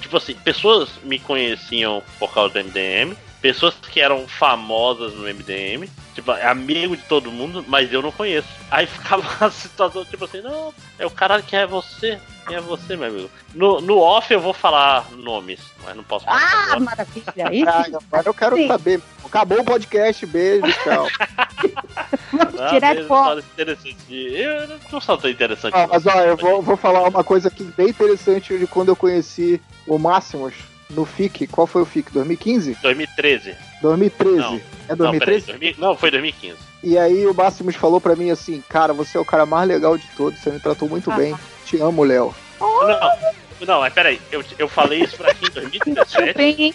tipo 0.01 0.17
assim, 0.17 0.33
pessoas 0.33 0.89
me 1.03 1.19
conheciam 1.19 2.01
por 2.17 2.33
causa 2.33 2.53
do 2.53 2.59
MDM, 2.63 3.15
pessoas 3.41 3.75
que 3.75 3.99
eram 4.01 4.27
famosas 4.27 5.13
no 5.13 5.23
MDM, 5.23 5.87
tipo, 6.15 6.31
amigo 6.31 6.97
de 6.97 7.03
todo 7.03 7.31
mundo, 7.31 7.63
mas 7.67 7.93
eu 7.93 8.01
não 8.01 8.11
conheço. 8.11 8.47
Aí 8.71 8.87
ficava 8.87 9.23
a 9.45 9.51
situação, 9.51 10.03
tipo 10.03 10.25
assim, 10.25 10.41
não, 10.41 10.73
é 10.97 11.05
o 11.05 11.11
cara 11.11 11.41
que 11.43 11.55
é 11.55 11.67
você, 11.67 12.19
quem 12.47 12.55
é 12.57 12.61
você, 12.61 12.95
meu 12.95 13.07
amigo. 13.07 13.29
No, 13.53 13.79
no 13.81 13.97
off 13.99 14.31
eu 14.33 14.39
vou 14.39 14.53
falar 14.53 15.09
nomes, 15.11 15.59
mas 15.83 15.95
não 15.95 16.03
posso 16.03 16.25
falar. 16.25 16.39
Ah, 16.41 16.63
agora. 16.65 16.79
maravilha. 16.79 17.33
Isso. 17.51 17.69
Ah, 17.97 17.99
mas 18.11 18.25
eu 18.25 18.33
quero 18.33 18.55
Sim. 18.55 18.67
saber. 18.67 19.01
Acabou 19.25 19.61
o 19.61 19.65
podcast, 19.65 20.25
beijo, 20.25 20.67
tchau. 20.83 21.07
Ah, 22.59 22.69
tirar 22.69 22.95
foto. 23.05 23.43
Eu 24.09 24.79
não 24.91 25.01
sou 25.01 25.17
tão 25.17 25.29
interessante. 25.29 25.73
Ah, 25.75 25.87
mas 25.87 26.05
ó, 26.05 26.21
eu 26.21 26.37
vou, 26.37 26.61
vou 26.61 26.77
falar 26.77 27.07
uma 27.07 27.23
coisa 27.23 27.47
aqui 27.47 27.63
bem 27.63 27.89
interessante 27.89 28.57
de 28.57 28.67
quando 28.67 28.89
eu 28.89 28.95
conheci 28.95 29.61
o 29.87 29.97
Máximos 29.97 30.53
no 30.89 31.05
FIC. 31.05 31.47
Qual 31.47 31.65
foi 31.65 31.81
o 31.81 31.85
FIC? 31.85 32.11
2015? 32.11 32.77
2013. 32.81 33.55
2013. 33.81 34.37
Não. 34.37 34.55
É 34.89 34.95
Não, 34.95 35.11
peraí, 35.11 35.41
2013? 35.41 35.45
2000 35.47 35.75
não, 35.79 35.95
foi 35.97 36.11
2015. 36.11 36.57
E 36.83 36.97
aí 36.97 37.25
o 37.25 37.33
Máximos 37.33 37.75
falou 37.75 38.01
pra 38.01 38.15
mim 38.15 38.29
assim, 38.29 38.61
cara, 38.67 38.93
você 38.93 39.17
é 39.17 39.21
o 39.21 39.25
cara 39.25 39.45
mais 39.45 39.67
legal 39.67 39.97
de 39.97 40.05
todos, 40.17 40.39
você 40.39 40.51
me 40.51 40.59
tratou 40.59 40.87
muito 40.89 41.09
Ah. 41.11 41.15
bem. 41.15 41.35
Te 41.65 41.79
amo, 41.79 42.03
Léo. 42.03 42.35
Não, 42.63 43.65
não, 43.65 43.79
mas 43.81 43.93
peraí, 43.93 44.19
eu, 44.31 44.43
eu 44.57 44.67
falei 44.67 45.01
isso 45.01 45.17
pra 45.17 45.31
aqui 45.31 45.45
em 45.45 45.51
2017, 45.53 46.33
Bem, 46.37 46.73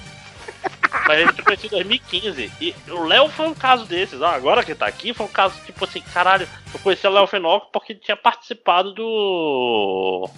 mas 1.06 1.20
ele 1.20 1.42
conheci 1.42 1.66
em 1.66 1.70
2015. 1.70 2.52
E 2.60 2.74
o 2.88 3.04
Léo 3.04 3.28
foi 3.28 3.46
um 3.46 3.54
caso 3.54 3.84
desses. 3.84 4.20
Ah, 4.22 4.34
agora 4.34 4.64
que 4.64 4.74
tá 4.74 4.86
aqui, 4.86 5.12
foi 5.14 5.26
um 5.26 5.30
caso 5.30 5.54
tipo 5.64 5.84
assim, 5.84 6.00
caralho, 6.00 6.48
eu 6.72 6.80
conheci 6.80 7.06
o 7.06 7.10
Léo 7.10 7.26
Fenoco 7.26 7.68
porque 7.72 7.92
ele 7.92 8.00
tinha 8.00 8.16
participado 8.16 8.92
do. 8.92 10.28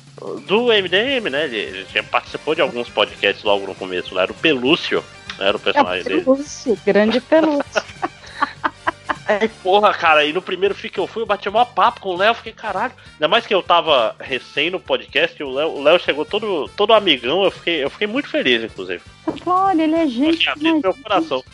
do 0.46 0.66
MDM, 0.66 1.30
né? 1.30 1.44
Ele, 1.44 1.56
ele 1.56 1.84
tinha 1.84 2.02
participou 2.02 2.54
de 2.54 2.60
alguns 2.60 2.88
podcasts 2.88 3.44
logo 3.44 3.66
no 3.66 3.74
começo. 3.74 4.14
Lá 4.14 4.22
era 4.22 4.32
o 4.32 4.36
Pelúcio, 4.36 5.04
né, 5.38 5.48
era 5.48 5.56
o 5.56 5.60
é 5.60 5.62
personagem 5.62 6.04
dele. 6.04 6.22
pelúcio, 6.22 6.78
grande 6.84 7.20
pelúcio. 7.20 7.82
Aí, 9.38 9.48
porra, 9.62 9.94
cara, 9.94 10.24
e 10.24 10.32
no 10.32 10.42
primeiro 10.42 10.74
FIC 10.74 10.94
que 10.94 10.98
eu 10.98 11.06
fui, 11.06 11.22
eu 11.22 11.26
bati 11.26 11.48
o 11.48 11.52
maior 11.52 11.66
papo 11.66 12.00
com 12.00 12.08
o 12.10 12.16
Léo, 12.16 12.34
fiquei, 12.34 12.52
caralho. 12.52 12.92
Ainda 13.12 13.28
mais 13.28 13.46
que 13.46 13.54
eu 13.54 13.62
tava 13.62 14.16
recém 14.18 14.70
no 14.70 14.80
podcast, 14.80 15.40
e 15.40 15.44
o 15.44 15.52
Léo, 15.52 15.68
o 15.70 15.82
Léo 15.82 16.00
chegou 16.00 16.24
todo, 16.24 16.68
todo 16.76 16.92
amigão, 16.92 17.44
eu 17.44 17.50
fiquei, 17.50 17.84
eu 17.84 17.90
fiquei 17.90 18.08
muito 18.08 18.28
feliz, 18.28 18.64
inclusive. 18.64 19.02
Olha, 19.46 19.84
ele 19.84 19.94
é 19.94 20.06
gente. 20.08 20.38
Tinha 20.38 20.52
abrido 20.52 20.80
meu 20.80 20.94
coração. 20.94 21.44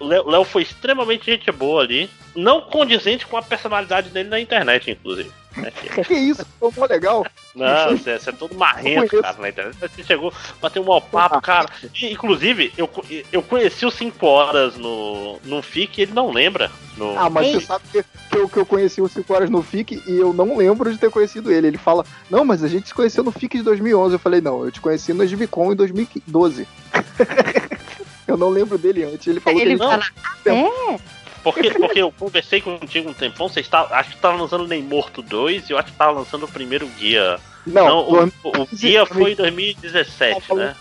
Léo, 0.00 0.24
o 0.24 0.30
Léo 0.30 0.44
foi 0.44 0.62
extremamente 0.62 1.26
gente 1.26 1.50
boa 1.50 1.82
ali, 1.82 2.08
não 2.36 2.60
condizente 2.60 3.26
com 3.26 3.36
a 3.36 3.42
personalidade 3.42 4.10
dele 4.10 4.28
na 4.28 4.38
internet, 4.38 4.90
inclusive. 4.90 5.30
Que- 5.54 6.04
Que 6.04 6.14
isso, 6.14 6.44
foi 6.58 6.70
mó 6.76 6.86
legal. 6.86 7.26
Não, 7.54 7.96
você, 7.96 8.18
você 8.18 8.30
é 8.30 8.32
todo 8.32 8.54
marrento, 8.56 9.20
cara, 9.22 9.36
na 9.38 9.48
internet. 9.48 9.76
Você 9.78 10.02
chegou, 10.02 10.32
bateu 10.60 10.82
um 10.82 10.86
mau 10.86 11.00
papo, 11.00 11.40
cara. 11.40 11.68
E, 11.94 12.12
inclusive, 12.12 12.72
eu, 12.76 12.90
eu 13.32 13.42
conheci 13.42 13.86
o 13.86 13.90
5 13.90 14.26
horas 14.26 14.76
no, 14.76 15.38
no 15.44 15.62
FIC 15.62 15.98
e 15.98 16.02
ele 16.02 16.12
não 16.12 16.30
lembra. 16.32 16.70
No... 16.96 17.16
Ah, 17.18 17.28
mas 17.30 17.48
você 17.52 17.60
sabe 17.60 17.84
que, 17.90 18.02
que, 18.30 18.36
eu, 18.36 18.48
que 18.48 18.56
eu 18.56 18.66
conheci 18.66 19.00
o 19.00 19.08
5 19.08 19.32
horas 19.32 19.50
no 19.50 19.62
FIC 19.62 20.02
e 20.06 20.16
eu 20.16 20.32
não 20.32 20.56
lembro 20.56 20.90
de 20.92 20.98
ter 20.98 21.10
conhecido 21.10 21.50
ele. 21.52 21.68
Ele 21.68 21.78
fala, 21.78 22.04
não, 22.30 22.44
mas 22.44 22.62
a 22.64 22.68
gente 22.68 22.88
se 22.88 22.94
conheceu 22.94 23.22
no 23.24 23.30
FIC 23.32 23.58
de 23.58 23.62
2011. 23.64 24.14
Eu 24.14 24.18
falei, 24.18 24.40
não, 24.40 24.64
eu 24.64 24.70
te 24.72 24.80
conheci 24.80 25.12
no 25.12 25.26
Givicon 25.26 25.72
em 25.72 25.76
2012. 25.76 26.66
eu 28.26 28.36
não 28.36 28.48
lembro 28.48 28.78
dele 28.78 29.04
antes. 29.04 29.26
Ele 29.26 29.40
falou 29.40 29.60
Ele 29.60 29.72
que 29.72 29.78
fala, 29.78 30.04
é? 30.46 30.98
Porque, 31.44 31.70
porque 31.70 32.00
eu 32.02 32.10
conversei 32.10 32.60
contigo 32.60 33.10
um 33.10 33.14
tempão, 33.14 33.48
você 33.48 33.60
estava, 33.60 33.94
acho 33.94 34.10
que 34.10 34.16
tava 34.16 34.36
lançando 34.36 34.66
Nem 34.66 34.82
Morto 34.82 35.22
2 35.22 35.68
e 35.68 35.72
eu 35.72 35.78
acho 35.78 35.92
que 35.92 35.98
tava 35.98 36.10
lançando 36.12 36.44
o 36.44 36.48
primeiro 36.48 36.86
guia. 36.98 37.38
Não, 37.66 38.08
o, 38.08 38.10
dois- 38.16 38.32
o- 38.42 38.62
o 38.62 38.68
guia 38.74 39.06
foi 39.06 39.32
em 39.32 39.36
2017, 39.36 40.54
né? 40.54 40.76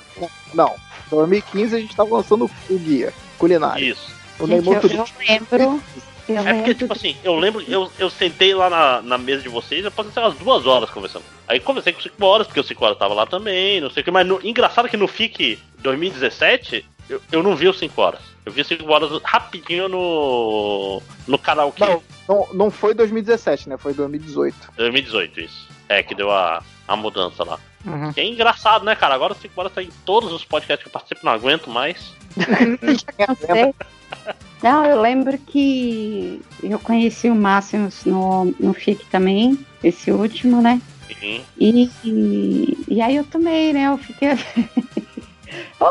Não, 0.53 0.73
2015 1.11 1.75
a 1.75 1.79
gente 1.79 1.95
tava 1.95 2.15
lançando 2.15 2.49
o 2.69 2.77
guia 2.79 3.13
culinário. 3.37 3.83
Isso. 3.85 4.11
O 4.39 4.47
Gente, 4.47 4.65
Neymar 4.65 4.81
eu, 4.83 4.89
eu 4.89 5.05
lembro. 5.27 5.83
Eu 6.25 6.37
É 6.37 6.43
porque, 6.43 6.51
lembro 6.53 6.73
tipo 6.75 6.93
assim, 6.93 7.17
eu 7.21 7.35
lembro, 7.35 7.61
eu, 7.67 7.91
eu 7.99 8.09
sentei 8.09 8.55
lá 8.55 8.69
na, 8.69 9.01
na 9.01 9.17
mesa 9.17 9.43
de 9.43 9.49
vocês, 9.49 9.83
eu 9.83 9.91
passei 9.91 10.23
umas 10.23 10.33
duas 10.35 10.65
horas 10.65 10.89
conversando. 10.89 11.25
Aí 11.45 11.59
conversei 11.59 11.91
com 11.91 11.99
5 12.01 12.25
horas, 12.25 12.47
porque 12.47 12.61
o 12.61 12.63
5 12.63 12.85
horas 12.85 12.97
tava 12.97 13.13
lá 13.13 13.25
também, 13.25 13.81
não 13.81 13.89
sei 13.89 13.99
o 13.99 14.03
que, 14.05 14.11
mas 14.11 14.25
no, 14.25 14.39
engraçado 14.41 14.87
que 14.87 14.95
no 14.95 15.07
FIC 15.07 15.59
2017, 15.79 16.85
eu, 17.09 17.21
eu 17.31 17.43
não 17.43 17.55
vi 17.55 17.67
o 17.67 17.73
5 17.73 18.01
horas. 18.01 18.21
Eu 18.45 18.51
vi 18.51 18.61
o 18.61 18.65
5 18.65 18.91
horas 18.91 19.21
rapidinho 19.23 19.87
no. 19.87 21.01
no 21.27 21.37
karaokê. 21.37 21.85
Não, 21.85 22.03
não, 22.27 22.47
não 22.53 22.71
foi 22.71 22.93
2017, 22.93 23.69
né? 23.69 23.77
Foi 23.77 23.93
2018. 23.93 24.55
2018, 24.75 25.39
isso. 25.39 25.69
É, 25.87 26.03
que 26.03 26.13
deu 26.13 26.31
a, 26.31 26.63
a 26.87 26.95
mudança 26.95 27.43
lá. 27.43 27.59
Uhum. 27.85 28.11
Que 28.13 28.21
é 28.21 28.25
engraçado, 28.25 28.85
né, 28.85 28.95
cara? 28.95 29.13
Agora 29.13 29.33
o 29.33 29.35
5 29.35 29.53
horas 29.59 29.73
tá 29.73 29.81
em 29.81 29.89
todos 30.05 30.31
os 30.31 30.43
podcasts 30.43 30.83
que 30.83 30.89
eu 30.89 30.91
participo, 30.91 31.25
não 31.25 31.33
aguento 31.33 31.69
mais. 31.69 32.13
Não. 32.35 33.73
Não, 34.63 34.85
eu 34.85 35.01
lembro 35.01 35.37
que 35.37 36.41
eu 36.61 36.79
conheci 36.79 37.29
o 37.29 37.35
Máximos 37.35 38.05
no, 38.05 38.45
no 38.57 38.73
FIC 38.73 39.05
também, 39.07 39.59
esse 39.83 40.09
último, 40.09 40.61
né? 40.61 40.81
Uhum. 41.21 41.41
E, 41.59 41.89
e, 42.05 42.77
e 42.87 43.01
aí 43.01 43.17
eu 43.17 43.25
também, 43.25 43.73
né? 43.73 43.87
Eu 43.87 43.97
fiquei. 43.97 44.29
Eu, 45.79 45.87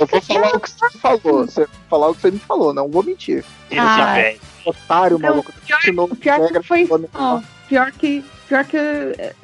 eu 0.00 0.06
vou 0.06 0.20
falar 0.20 0.50
o 0.54 0.60
que 0.60 0.70
você 0.70 0.98
falou. 0.98 1.46
Você 1.46 1.68
falar 1.88 2.08
o 2.08 2.14
que 2.14 2.20
você 2.22 2.30
me 2.30 2.38
falou, 2.38 2.72
não 2.74 2.88
vou 2.88 3.02
mentir. 3.02 3.44
Ah. 3.76 4.14
velho. 4.14 4.40
Otário, 4.64 5.18
maluco. 5.18 5.52
O 6.12 6.16
pior 6.16 6.40
regra, 6.40 6.60
que 6.60 6.66
foi. 6.66 6.88
Não, 7.12 7.44
pior 7.68 7.92
que. 7.92 8.24
Pior 8.48 8.64
que. 8.64 8.76
eh, 8.76 9.34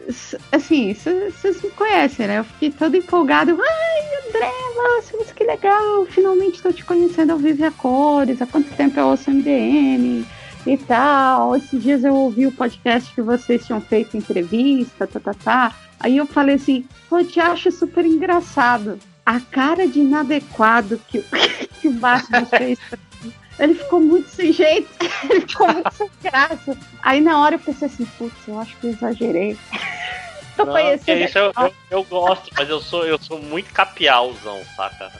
Assim, 0.52 0.94
vocês 0.94 1.62
me 1.62 1.70
conhecem, 1.70 2.26
né? 2.26 2.38
Eu 2.38 2.44
fiquei 2.44 2.70
toda 2.70 2.96
empolgada. 2.96 3.52
Ai, 3.52 4.28
André, 4.28 4.50
Máximos, 4.76 5.30
que 5.32 5.44
legal! 5.44 6.06
Finalmente 6.06 6.62
tô 6.62 6.72
te 6.72 6.84
conhecendo 6.84 7.32
ao 7.32 7.38
vivo 7.38 7.62
e 7.62 7.66
a 7.66 7.70
cores. 7.70 8.40
Há 8.40 8.46
quanto 8.46 8.74
tempo 8.76 8.98
eu 8.98 9.08
ouço 9.08 9.30
MDM 9.30 10.26
e 10.66 10.76
tal. 10.78 11.56
Esses 11.56 11.82
dias 11.82 12.04
eu 12.04 12.14
ouvi 12.14 12.46
o 12.46 12.52
podcast 12.52 13.12
que 13.14 13.22
vocês 13.22 13.66
tinham 13.66 13.80
feito 13.80 14.16
entrevista, 14.16 15.06
tá, 15.06 15.20
tá, 15.20 15.34
tá. 15.34 15.74
Aí 15.98 16.16
eu 16.16 16.26
falei 16.26 16.54
assim, 16.56 16.86
pô, 17.08 17.22
te 17.22 17.40
acho 17.40 17.70
super 17.70 18.04
engraçado. 18.06 18.98
A 19.30 19.38
cara 19.38 19.86
de 19.86 20.00
inadequado 20.00 21.00
que, 21.06 21.18
o- 21.18 21.24
que 21.80 21.86
o 21.86 21.92
Máximos 21.92 22.48
fez 22.50 22.78
pra 22.88 22.98
mim. 23.22 23.32
Ele 23.60 23.74
ficou 23.74 24.00
muito 24.00 24.28
sem 24.28 24.52
jeito, 24.52 24.88
ele 25.30 25.42
ficou 25.42 25.72
muito 25.72 25.92
sem 25.94 26.10
graça. 26.22 26.76
Aí 27.00 27.20
na 27.20 27.38
hora 27.40 27.54
eu 27.54 27.58
pensei 27.60 27.86
assim, 27.86 28.04
putz, 28.18 28.34
eu 28.48 28.58
acho 28.58 28.76
que 28.78 28.88
eu 28.88 28.90
exagerei. 28.90 29.56
Tô 30.56 30.64
Não, 30.64 30.72
conhecendo. 30.72 31.04
que 31.04 31.24
isso, 31.26 31.38
eu, 31.38 31.52
eu, 31.56 31.74
eu 31.92 32.04
gosto, 32.04 32.50
mas 32.58 32.68
eu 32.68 32.80
sou, 32.80 33.06
eu 33.06 33.16
sou 33.22 33.40
muito 33.40 33.72
capialzão, 33.72 34.60
saca? 34.76 35.12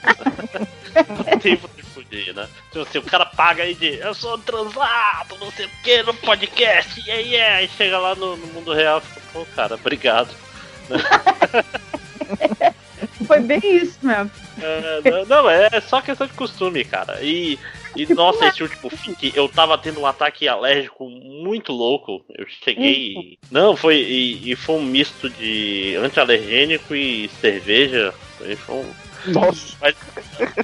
Não 1.07 1.39
tem 1.39 1.55
pra 1.55 1.69
te 1.69 1.81
fudir, 1.83 2.35
né? 2.35 2.47
Tipo 2.69 2.81
assim, 2.81 2.97
o 2.97 3.03
cara 3.03 3.25
paga 3.25 3.63
aí 3.63 3.73
de 3.73 3.95
eu 3.99 4.13
sou 4.13 4.37
transado, 4.39 5.37
não 5.39 5.49
sei 5.51 5.65
o 5.67 5.69
que, 5.83 6.03
no 6.03 6.13
podcast, 6.15 7.01
e 7.07 7.09
aí 7.11 7.35
é, 7.35 7.53
aí 7.55 7.69
chega 7.77 7.97
lá 7.97 8.13
no, 8.13 8.35
no 8.35 8.47
mundo 8.47 8.73
real 8.73 8.97
e 8.99 9.01
fica, 9.01 9.21
pô, 9.31 9.45
cara, 9.55 9.75
obrigado. 9.75 10.29
Foi 13.31 13.39
bem 13.39 13.61
isso 13.63 13.97
mesmo. 14.05 14.29
É, 14.61 15.09
não, 15.09 15.25
não, 15.25 15.49
é 15.49 15.69
só 15.79 16.01
questão 16.01 16.27
de 16.27 16.33
costume, 16.33 16.83
cara. 16.83 17.19
E, 17.21 17.57
e 17.95 18.13
nossa, 18.13 18.45
esse 18.45 18.61
último 18.61 18.89
FIC, 18.89 19.31
eu 19.33 19.47
tava 19.47 19.77
tendo 19.77 20.01
um 20.01 20.05
ataque 20.05 20.49
alérgico 20.49 21.09
muito 21.09 21.71
louco. 21.71 22.25
Eu 22.29 22.45
cheguei. 22.61 23.37
Não, 23.49 23.73
foi. 23.73 23.95
E, 23.95 24.51
e 24.51 24.55
foi 24.57 24.75
um 24.75 24.83
misto 24.83 25.29
de 25.29 25.95
antialergênico 25.95 26.93
e 26.93 27.29
cerveja. 27.39 28.13
Foi 28.37 28.53
foi 28.57 28.75
um. 28.75 28.85
Nossa. 29.27 29.77
Mas, 29.79 29.95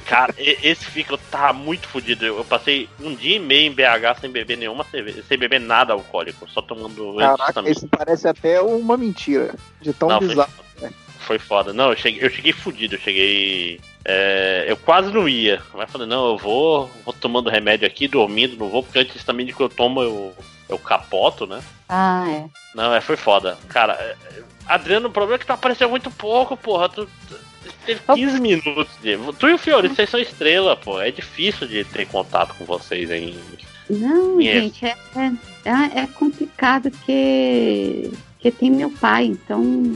cara, 0.05 0.33
e- 0.37 0.57
esse 0.63 0.83
FIC 0.83 1.11
eu 1.11 1.17
tava 1.31 1.53
muito 1.53 1.87
fodido. 1.87 2.25
Eu 2.25 2.39
eu 2.39 2.43
passei 2.43 2.89
um 2.99 3.15
dia 3.15 3.37
e 3.37 3.39
meio 3.39 3.71
em 3.71 3.73
BH 3.73 4.19
sem 4.19 4.29
beber 4.29 4.57
nenhuma 4.57 4.83
cerveja, 4.83 5.23
sem 5.25 5.37
beber 5.37 5.61
nada 5.61 5.93
alcoólico, 5.93 6.49
só 6.49 6.61
tomando 6.61 7.15
Caraca, 7.15 7.53
também. 7.53 7.71
isso 7.71 7.87
parece 7.87 8.27
até 8.27 8.59
uma 8.59 8.97
mentira. 8.97 9.55
De 9.79 9.93
tão 9.93 10.09
Não, 10.09 10.19
foi 10.19 10.27
bizarro. 10.29 10.67
Foi 11.27 11.37
foda. 11.37 11.73
Não, 11.73 11.89
eu 11.89 11.97
cheguei, 11.97 12.23
eu 12.23 12.29
cheguei 12.29 12.53
fudido, 12.53 12.95
eu 12.95 12.99
cheguei. 12.99 13.81
é, 14.05 14.63
eu 14.67 14.77
quase 14.77 15.11
não 15.11 15.27
ia. 15.27 15.61
Mas 15.73 15.91
falei, 15.91 16.07
não, 16.07 16.29
eu 16.29 16.37
vou, 16.37 16.89
vou 17.03 17.13
tomando 17.13 17.49
remédio 17.49 17.85
aqui, 17.85 18.07
dormindo, 18.07 18.55
não 18.57 18.69
vou, 18.69 18.81
porque 18.81 18.99
antes 18.99 19.23
também 19.25 19.45
de 19.45 19.51
que 19.51 19.61
eu 19.61 19.67
tomo, 19.67 20.01
eu, 20.01 20.33
eu 20.69 20.79
capoto, 20.79 21.45
né? 21.45 21.61
Ah, 21.89 22.25
é. 22.29 22.45
Não, 22.73 22.93
é, 22.95 23.01
foi 23.01 23.17
foda. 23.17 23.57
Cara, 23.67 24.15
Adriano, 24.65 25.09
o 25.09 25.11
problema 25.11 25.35
é 25.35 25.39
que 25.39 25.45
tu 25.45 25.51
apareceu 25.51 25.89
muito 25.89 26.09
pouco, 26.11 26.55
porra. 26.55 26.87
Tu, 26.87 27.05
tu 27.05 27.39
teve 27.85 27.99
15 28.13 28.39
minutos. 28.39 28.87
De... 29.01 29.17
Tu 29.37 29.49
e 29.49 29.53
o 29.53 29.57
Fiore, 29.57 29.89
vocês 29.89 30.09
são 30.09 30.19
estrela, 30.21 30.77
pô. 30.77 31.01
É 31.01 31.11
difícil 31.11 31.67
de 31.67 31.83
ter 31.83 32.07
contato 32.07 32.53
com 32.55 32.63
vocês 32.63 33.11
em. 33.11 33.37
Não, 33.89 34.39
Yes. 34.39 34.63
gente, 34.63 34.85
é, 34.85 34.95
é, 35.65 36.01
é 36.03 36.07
complicado 36.07 36.89
porque, 36.91 38.11
porque 38.33 38.51
tem 38.51 38.69
meu 38.71 38.89
pai, 38.91 39.25
então 39.25 39.93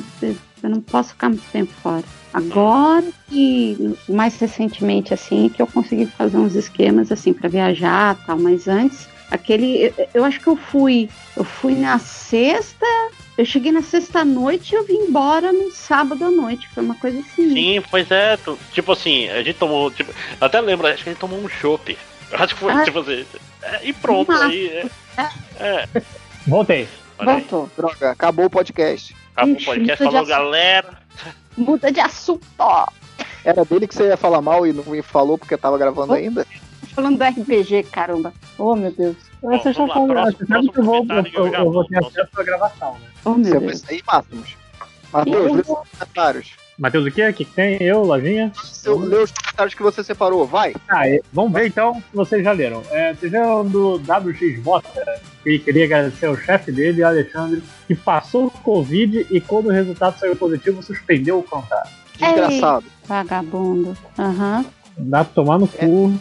Eu 0.64 0.70
não 0.70 0.82
posso 0.82 1.10
ficar 1.10 1.30
muito 1.30 1.44
tempo 1.52 1.72
fora. 1.82 2.04
Agora 2.34 3.04
que 3.30 3.96
mais 4.08 4.38
recentemente 4.38 5.14
assim 5.14 5.50
que 5.50 5.62
eu 5.62 5.68
consegui 5.68 6.06
fazer 6.06 6.38
uns 6.38 6.56
esquemas 6.56 7.12
assim 7.12 7.34
para 7.34 7.50
viajar, 7.50 8.18
tal, 8.26 8.38
mas 8.40 8.68
antes 8.68 9.08
aquele 9.30 9.86
eu, 9.98 10.08
eu 10.14 10.24
acho 10.26 10.40
que 10.40 10.48
eu 10.48 10.56
fui, 10.56 11.10
eu 11.36 11.44
fui 11.44 11.74
na 11.76 12.00
sexta, 12.00 12.86
eu 13.38 13.44
cheguei 13.46 13.72
na 13.72 13.82
sexta 13.82 14.24
noite 14.24 14.72
e 14.74 14.76
eu 14.78 14.86
vim 14.86 14.96
embora 15.08 15.52
no 15.52 15.72
sábado 15.72 16.24
à 16.24 16.32
noite, 16.32 16.70
foi 16.74 16.84
uma 16.84 16.96
coisa 16.96 17.20
assim. 17.20 17.52
Sim, 17.54 17.84
pois 17.92 18.10
é. 18.12 18.38
tu- 18.38 18.58
tipo 18.72 18.92
assim, 18.94 19.28
a 19.30 19.44
gente 19.44 19.58
tomou. 19.58 19.90
Tipo, 19.92 20.14
até 20.40 20.62
lembro, 20.62 20.88
acho 20.88 21.04
que 21.04 21.10
a 21.10 21.14
gente 21.14 21.20
tomou 21.22 21.40
um 21.40 21.50
chopp. 21.50 21.98
Acho 22.32 22.54
que 22.54 22.62
foi 22.62 22.72
Ah. 22.72 22.84
tipo 22.84 23.00
assim. 23.00 23.26
é, 23.62 23.80
e 23.88 23.92
pronto, 23.94 24.32
aí. 24.32 24.68
É, 25.18 25.30
é. 25.60 25.88
Voltei. 26.48 26.88
Olha 27.20 27.34
aí. 27.34 27.40
Voltou. 27.42 27.70
Droga, 27.76 28.12
acabou 28.12 28.46
o 28.46 28.50
podcast. 28.50 29.14
Acabou 29.44 29.62
o 29.62 29.66
podcast, 29.66 29.76
muda 29.76 29.96
de 29.96 29.98
falou, 29.98 30.18
assunto. 30.22 30.28
galera. 30.30 30.98
Muda 31.58 31.92
de 31.92 32.00
assunto. 32.00 32.46
Era 33.44 33.66
dele 33.66 33.88
que 33.88 33.96
você 33.96 34.08
ia 34.08 34.18
falar 34.18 34.42
mal 34.42 34.66
e 34.68 34.74
não 34.74 34.84
me 34.86 35.02
falou 35.02 35.38
porque 35.38 35.58
tava 35.58 35.78
gravando 35.78 36.14
ainda? 36.14 36.46
Tô 36.46 36.88
falando 36.96 37.18
do 37.18 37.24
RPG, 37.24 37.84
caramba. 37.92 38.34
Oh, 38.58 38.76
meu 38.76 38.92
Deus. 38.92 39.16
Você 39.42 39.70
está 39.70 39.86
vamos 39.86 39.90
lá, 39.90 39.94
falando, 39.96 40.12
próximo- 40.14 40.38
você 40.38 40.46
sabe 40.54 40.70
que 40.70 40.80
eu 40.80 40.84
vou, 40.84 41.06
eu, 41.10 41.46
eu, 41.48 41.54
eu 41.54 41.72
vou 41.72 41.86
ter 41.88 41.98
acesso 41.98 42.30
à 42.40 42.44
gravação, 42.44 42.94
né? 42.94 43.08
Oh, 43.26 43.30
meu 43.32 43.44
Você 43.46 43.52
vai 43.52 43.60
Deus. 43.68 43.80
sair, 43.80 44.04
Máximos. 44.06 44.56
Matheus, 45.12 45.68
os 45.68 45.68
comentários. 45.68 46.52
Matheus, 46.81 47.06
o 47.06 47.12
quê? 47.12 47.28
O 47.30 47.33
que 47.33 47.46
que 47.46 47.51
tem? 47.53 47.78
Eu, 47.80 48.01
Lojinha? 48.03 48.51
Eu, 48.83 48.97
lê 48.97 49.17
os 49.17 49.31
comentários 49.31 49.76
que 49.76 49.83
você 49.83 50.03
separou, 50.03 50.47
vai. 50.47 50.74
Ah, 50.90 51.08
e- 51.08 51.22
vamos 51.31 51.53
ver 51.53 51.67
então 51.67 51.94
se 51.94 52.01
vocês 52.15 52.44
já 52.44 52.51
leram. 52.51 52.81
É, 52.90 53.14
vocês 53.14 53.31
leram 53.31 53.64
do 53.64 53.97
WX 53.99 54.60
Bota, 54.64 54.90
que 55.44 55.60
queria 55.60 55.85
agradecer 55.85 56.26
ao 56.26 56.35
chefe 56.35 56.72
dele, 56.72 57.03
Alexandre, 57.03 57.62
que 57.88 57.94
passou 57.94 58.47
o 58.47 58.49
Covid 58.51 59.28
e 59.30 59.40
quando 59.40 59.67
o 59.67 59.72
resultado 59.72 60.17
saiu 60.17 60.35
positivo, 60.35 60.81
suspendeu 60.81 61.38
o 61.38 61.44
contrato. 61.44 61.88
Desgraçado. 62.17 62.85
Vagabundo. 63.06 63.96
Aham. 64.17 64.65
Dá 64.97 65.24
pra 65.24 65.33
tomar 65.35 65.60
no 65.60 65.67
cu. 65.67 66.14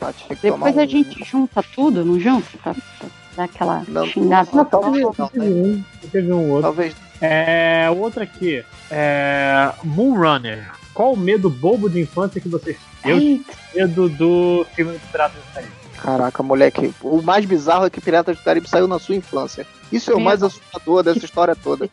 Tá, 0.00 0.12
que 0.12 0.34
Depois 0.34 0.76
um- 0.76 0.80
a 0.80 0.86
gente 0.86 1.24
junta 1.24 1.62
tudo, 1.74 2.04
não 2.04 2.18
junta? 2.18 2.46
Pra, 2.60 2.74
pra 2.74 3.08
dar 3.36 3.44
aquela 3.44 3.84
Não, 3.86 4.04
xingada. 4.04 4.48
não, 4.52 4.64
talvez 4.64 5.02
não, 5.04 5.14
não, 5.16 5.28
teve 5.28 5.46
um, 5.52 5.84
teve 6.10 6.32
um 6.32 6.48
outro. 6.50 6.62
Talvez. 6.62 6.94
É, 7.20 7.88
outra 7.90 8.24
aqui. 8.24 8.64
É, 8.90 9.72
Moonrunner. 9.84 10.70
Qual 10.94 11.12
o 11.12 11.16
medo 11.16 11.48
bobo 11.48 11.88
de 11.88 12.00
infância 12.00 12.40
que 12.40 12.48
vocês 12.48 12.76
têm? 13.02 13.44
Eu 13.74 13.86
medo 13.86 14.08
do 14.08 14.66
filme 14.74 14.92
do 14.92 15.10
Pirata 15.10 15.34
do 15.36 15.54
Caribe. 15.54 15.72
Caraca, 16.00 16.42
moleque, 16.42 16.94
o 17.02 17.20
mais 17.20 17.44
bizarro 17.44 17.86
é 17.86 17.90
que 17.90 18.00
Piratas 18.00 18.36
do 18.36 18.42
Caribe 18.42 18.68
saiu 18.68 18.86
na 18.86 18.98
sua 18.98 19.16
infância. 19.16 19.66
Isso 19.90 20.12
é 20.12 20.14
o 20.14 20.20
mais 20.20 20.42
assustador 20.42 21.02
dessa 21.02 21.24
história 21.24 21.56
toda. 21.56 21.90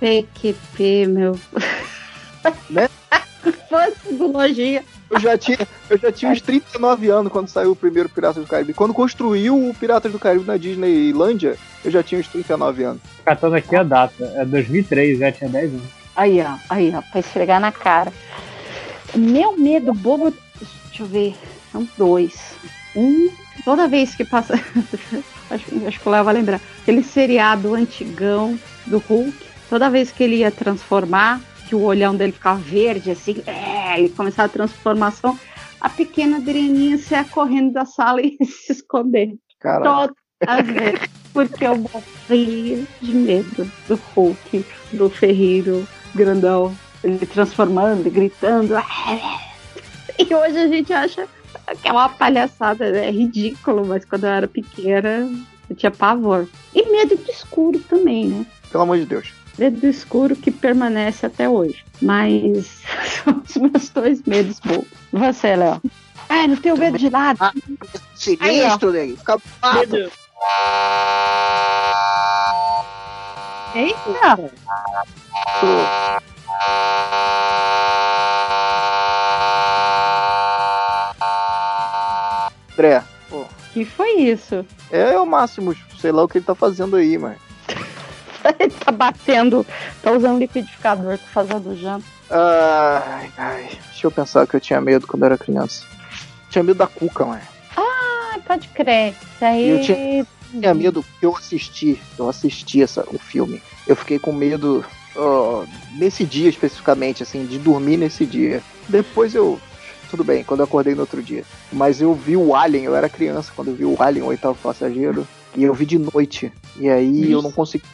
PQP, 0.00 1.06
meu. 1.06 1.38
Né? 2.70 2.88
Fosse 3.68 4.14
do 4.14 4.32
lojinha. 4.32 4.84
Eu 5.10 5.18
já 5.18 5.38
tinha, 5.38 5.58
eu 5.88 5.96
já 5.96 6.12
tinha 6.12 6.30
uns 6.30 6.40
39 6.42 7.08
anos 7.08 7.32
quando 7.32 7.48
saiu 7.48 7.72
o 7.72 7.76
primeiro 7.76 8.08
Piratas 8.08 8.42
do 8.42 8.48
Caribe. 8.48 8.74
Quando 8.74 8.92
construiu 8.92 9.68
o 9.68 9.74
Piratas 9.74 10.12
do 10.12 10.18
Caribe 10.18 10.44
na 10.44 10.56
Disneylândia, 10.56 11.56
eu 11.84 11.90
já 11.90 12.02
tinha 12.02 12.20
uns 12.20 12.28
39 12.28 12.84
anos. 12.84 13.02
Catando 13.24 13.56
aqui 13.56 13.74
a 13.74 13.82
data. 13.82 14.24
É 14.36 14.44
2003, 14.44 15.18
já 15.18 15.32
tinha 15.32 15.48
10 15.48 15.72
anos. 15.72 15.86
Aí, 16.14 16.42
ó, 16.42 16.54
aí, 16.68 16.92
ó, 16.94 17.00
pra 17.00 17.20
esfregar 17.20 17.60
na 17.60 17.72
cara. 17.72 18.12
Meu 19.14 19.56
medo 19.56 19.94
bobo. 19.94 20.34
Deixa 20.88 21.02
eu 21.02 21.06
ver. 21.06 21.34
São 21.72 21.88
dois. 21.96 22.54
Um, 22.94 23.30
toda 23.64 23.88
vez 23.88 24.14
que 24.14 24.24
passa. 24.24 24.54
acho, 25.50 25.86
acho 25.86 26.00
que 26.00 26.08
o 26.08 26.10
Léo 26.10 26.24
vai 26.24 26.34
lembrar. 26.34 26.60
Aquele 26.82 27.02
seriado 27.02 27.74
antigão 27.74 28.58
do 28.86 28.98
Hulk. 28.98 29.32
Toda 29.70 29.90
vez 29.90 30.10
que 30.10 30.24
ele 30.24 30.36
ia 30.36 30.50
transformar, 30.50 31.40
que 31.68 31.74
o 31.74 31.82
olhão 31.82 32.16
dele 32.16 32.32
ficava 32.32 32.58
verde, 32.58 33.10
assim, 33.10 33.42
é, 33.46 34.00
e 34.00 34.08
começava 34.08 34.46
a 34.46 34.52
transformação, 34.52 35.38
a 35.78 35.88
pequena 35.90 36.38
Adrianinha 36.38 36.96
saia 36.96 37.24
correndo 37.24 37.72
da 37.72 37.84
sala 37.84 38.20
e 38.24 38.36
se 38.44 38.72
esconder. 38.72 39.34
Caraca. 39.60 40.14
Toda 40.40 40.62
vez. 40.62 41.00
Porque 41.32 41.66
eu 41.66 41.76
morria 41.76 42.84
de 43.02 43.14
medo 43.14 43.70
do 43.86 44.00
Hulk, 44.14 44.64
do 44.92 45.10
Ferreiro 45.10 45.86
grandão, 46.14 46.74
ele 47.04 47.24
transformando, 47.26 48.10
gritando. 48.10 48.74
E 50.18 50.34
hoje 50.34 50.58
a 50.58 50.68
gente 50.68 50.92
acha 50.92 51.28
que 51.80 51.88
é 51.88 51.92
uma 51.92 52.08
palhaçada, 52.08 52.86
é 52.86 53.10
ridículo, 53.10 53.86
mas 53.86 54.04
quando 54.04 54.24
eu 54.24 54.30
era 54.30 54.48
pequena 54.48 55.30
eu 55.68 55.76
tinha 55.76 55.90
pavor. 55.90 56.48
E 56.74 56.90
medo 56.90 57.14
do 57.14 57.30
escuro 57.30 57.78
também, 57.80 58.28
né? 58.28 58.46
Pelo 58.70 58.84
amor 58.84 58.98
de 58.98 59.06
Deus. 59.06 59.32
Medo 59.58 59.80
do 59.80 59.86
escuro 59.88 60.36
que 60.36 60.50
permanece 60.50 61.26
até 61.26 61.48
hoje. 61.48 61.84
Mas 62.00 62.82
são 63.24 63.42
os 63.44 63.56
meus 63.56 63.88
dois 63.90 64.22
medos 64.22 64.60
bobos. 64.60 64.86
Você, 65.12 65.56
Léo? 65.56 65.82
Ah, 66.28 66.46
não 66.46 66.56
tenho 66.56 66.76
medo 66.76 66.98
de 66.98 67.10
nada. 67.10 67.52
Sinistro, 68.14 68.92
nego. 68.92 69.16
Fica 69.16 69.40
Medo. 69.74 70.10
Eita! 73.74 74.50
André, 82.78 83.02
pô. 83.28 83.44
Que 83.72 83.84
foi 83.84 84.12
isso? 84.20 84.64
É 84.90 85.18
o 85.18 85.26
máximo, 85.26 85.74
sei 86.00 86.12
lá 86.12 86.22
o 86.22 86.28
que 86.28 86.38
ele 86.38 86.44
tá 86.44 86.54
fazendo 86.54 86.96
aí, 86.96 87.18
mas. 87.18 87.47
Ele 88.58 88.70
tá 88.70 88.90
batendo, 88.90 89.66
tá 90.02 90.12
usando 90.12 90.38
liquidificador, 90.38 91.18
tá 91.18 91.24
fazendo 91.32 91.76
janta. 91.76 92.04
Ai, 92.30 93.30
ai. 93.36 93.68
Deixa 93.90 94.06
eu 94.06 94.10
pensar 94.10 94.46
que 94.46 94.56
eu 94.56 94.60
tinha 94.60 94.80
medo 94.80 95.06
quando 95.06 95.24
era 95.24 95.38
criança. 95.38 95.84
Tinha 96.50 96.62
medo 96.62 96.78
da 96.78 96.86
cuca, 96.86 97.24
mano. 97.24 97.42
Ah, 97.76 98.38
pode 98.46 98.68
crer. 98.68 99.14
Isso 99.34 99.44
aí. 99.44 99.68
Eu 99.68 99.80
tinha, 99.80 100.26
tinha 100.50 100.74
medo 100.74 101.04
que 101.18 101.26
eu 101.26 101.36
assisti. 101.36 102.00
Eu 102.18 102.28
assisti 102.28 102.82
essa, 102.82 103.04
o 103.08 103.18
filme. 103.18 103.62
Eu 103.86 103.96
fiquei 103.96 104.18
com 104.18 104.32
medo 104.32 104.84
nesse 105.94 106.24
dia 106.24 106.48
especificamente, 106.48 107.22
assim, 107.22 107.44
de 107.44 107.58
dormir 107.58 107.96
nesse 107.96 108.24
dia. 108.24 108.62
Depois 108.88 109.34
eu. 109.34 109.60
Tudo 110.10 110.24
bem, 110.24 110.42
quando 110.42 110.60
eu 110.60 110.64
acordei 110.64 110.94
no 110.94 111.02
outro 111.02 111.22
dia. 111.22 111.44
Mas 111.70 112.00
eu 112.00 112.14
vi 112.14 112.34
o 112.34 112.54
Alien, 112.54 112.84
eu 112.84 112.96
era 112.96 113.10
criança 113.10 113.52
quando 113.54 113.68
eu 113.68 113.74
vi 113.74 113.84
o 113.84 113.96
Alien, 114.00 114.24
o 114.24 114.28
oitavo 114.28 114.56
passageiro. 114.62 115.26
E 115.54 115.64
eu 115.64 115.74
vi 115.74 115.84
de 115.84 115.98
noite. 115.98 116.50
E 116.76 116.88
aí 116.88 117.30
eu 117.30 117.42
não 117.42 117.52
consegui. 117.52 117.84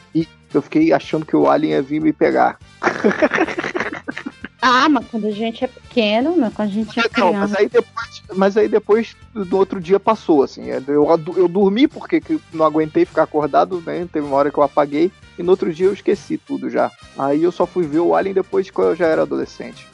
Eu 0.53 0.61
fiquei 0.61 0.93
achando 0.93 1.25
que 1.25 1.35
o 1.35 1.49
Alien 1.49 1.73
ia 1.73 1.81
vir 1.81 2.01
me 2.01 2.13
pegar. 2.13 2.57
Ah, 4.67 4.89
mas 4.89 5.05
quando 5.11 5.27
a 5.27 5.31
gente 5.31 5.63
é 5.63 5.67
pequeno, 5.67 6.35
né? 6.35 6.51
Quando 6.55 6.69
a 6.69 6.71
gente 6.71 6.99
é 6.99 7.03
Não, 7.19 7.31
mas 7.33 7.51
criança. 7.51 7.59
aí 7.59 7.69
depois, 7.69 8.23
mas 8.33 8.57
aí 8.57 8.67
depois 8.67 9.15
do 9.31 9.57
outro 9.57 9.79
dia 9.79 9.99
passou, 9.99 10.41
assim. 10.41 10.63
Eu, 10.87 11.07
eu 11.37 11.47
dormi 11.47 11.87
porque 11.87 12.19
que 12.19 12.39
não 12.51 12.65
aguentei 12.65 13.05
ficar 13.05 13.23
acordado, 13.23 13.83
né? 13.85 14.07
Teve 14.11 14.25
uma 14.25 14.35
hora 14.35 14.49
que 14.49 14.57
eu 14.57 14.63
apaguei. 14.63 15.11
E 15.37 15.43
no 15.43 15.51
outro 15.51 15.71
dia 15.71 15.85
eu 15.85 15.93
esqueci 15.93 16.39
tudo 16.39 16.67
já. 16.67 16.91
Aí 17.15 17.43
eu 17.43 17.51
só 17.51 17.67
fui 17.67 17.85
ver 17.85 17.99
o 17.99 18.15
Alien 18.15 18.33
depois 18.33 18.67
que 18.71 18.79
eu 18.79 18.95
já 18.95 19.05
era 19.05 19.21
adolescente. 19.21 19.85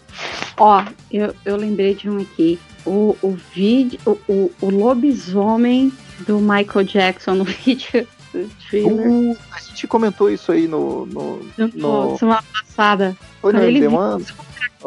Ó, 0.58 0.86
eu, 1.12 1.36
eu 1.44 1.58
lembrei 1.58 1.94
de 1.94 2.10
um 2.10 2.22
aqui. 2.22 2.58
O, 2.86 3.18
o 3.22 3.38
vídeo. 3.54 4.00
O, 4.06 4.12
o, 4.32 4.52
o 4.62 4.70
lobisomem 4.70 5.92
do 6.20 6.40
Michael 6.40 6.86
Jackson 6.86 7.34
no 7.36 7.44
vídeo 7.66 8.08
thriller. 8.70 9.08
Uh, 9.08 9.38
a 9.52 9.60
gente 9.60 9.88
comentou 9.88 10.30
isso 10.30 10.52
aí 10.52 10.68
no. 10.68 11.06
no, 11.06 11.40
no... 11.58 12.18
Semana 12.18 12.44
passada. 12.54 13.16
Foi 13.42 13.54
no 13.54 13.62
ele 13.62 13.82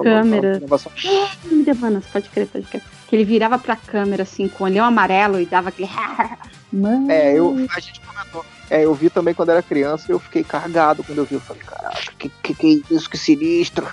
câmera. 0.03 0.59
Gravação. 0.59 0.93
É, 1.05 1.55
me 1.55 1.65
Devanas, 1.65 2.05
pode 2.07 2.29
crer, 2.29 2.47
pode 2.47 2.67
crer. 2.67 2.83
Que 3.07 3.17
ele 3.17 3.25
virava 3.25 3.59
pra 3.59 3.77
câmera 3.77 4.23
assim, 4.23 4.49
com 4.49 4.65
o 4.65 4.67
olhão 4.67 4.85
amarelo 4.85 5.41
e 5.41 5.47
dava 5.47 5.69
aquele. 5.69 5.89
Mano. 6.73 7.11
É, 7.11 7.39
eu, 7.39 7.55
a 7.75 7.81
gente 7.81 8.01
comentou. 8.01 8.45
É, 8.71 8.85
eu 8.85 8.95
vi 8.95 9.11
também 9.11 9.35
quando 9.35 9.51
era 9.51 9.63
criança 9.63 10.07
e 10.09 10.13
eu 10.13 10.19
fiquei 10.19 10.43
carregado 10.43 11.05
quando 11.05 11.19
eu 11.19 11.25
vi. 11.25 11.35
Eu 11.35 11.41
falei, 11.41 11.63
caraca, 11.63 12.13
que, 12.19 12.29
que, 12.43 12.55
que 12.55 12.83
é 12.91 12.95
isso, 12.95 13.09
que 13.09 13.19
sinistro. 13.19 13.87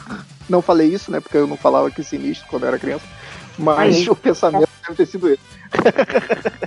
Não 0.49 0.61
falei 0.61 0.87
isso, 0.87 1.11
né? 1.11 1.19
Porque 1.19 1.37
eu 1.37 1.45
não 1.45 1.57
falava 1.57 1.91
que 1.91 2.03
sinistro 2.03 2.47
quando 2.49 2.63
eu 2.63 2.69
era 2.69 2.79
criança. 2.79 3.05
Mas 3.57 3.97
Aí. 3.97 4.09
o 4.09 4.15
pensamento 4.15 4.69
deve 4.81 4.95
ter 4.95 5.05
sido 5.05 5.29
esse. 5.29 5.41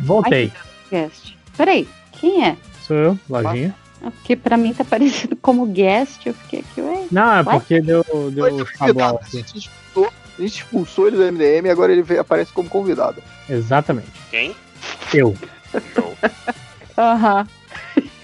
Voltei. 0.02 0.52
Guest. 0.90 1.34
Peraí, 1.56 1.88
quem 2.12 2.46
é? 2.46 2.56
Sou 2.86 2.96
eu, 2.96 3.18
Lojinha. 3.28 3.74
Porque 4.00 4.36
pra 4.36 4.56
mim 4.56 4.74
tá 4.74 4.84
parecido 4.84 5.34
como 5.36 5.64
guest, 5.66 6.26
eu 6.26 6.34
fiquei 6.34 6.60
aqui, 6.60 6.80
ué. 6.82 7.06
Não, 7.10 7.32
é 7.32 7.36
Ué? 7.38 7.44
porque 7.44 7.80
deu, 7.80 8.04
deu 8.30 8.44
A 8.44 9.10
aqui. 9.10 9.38
gente 9.38 9.56
expulsou, 9.58 10.12
a 10.38 10.42
gente 10.42 10.56
expulsou 10.56 11.06
ele 11.08 11.16
do 11.16 11.22
MDM 11.22 11.66
e 11.66 11.70
agora 11.70 11.90
ele 11.92 12.02
veio- 12.02 12.20
aparece 12.20 12.52
como 12.52 12.68
convidado. 12.68 13.22
Exatamente. 13.48 14.08
Quem? 14.30 14.54
Eu. 15.14 15.34
Aham. 16.98 17.46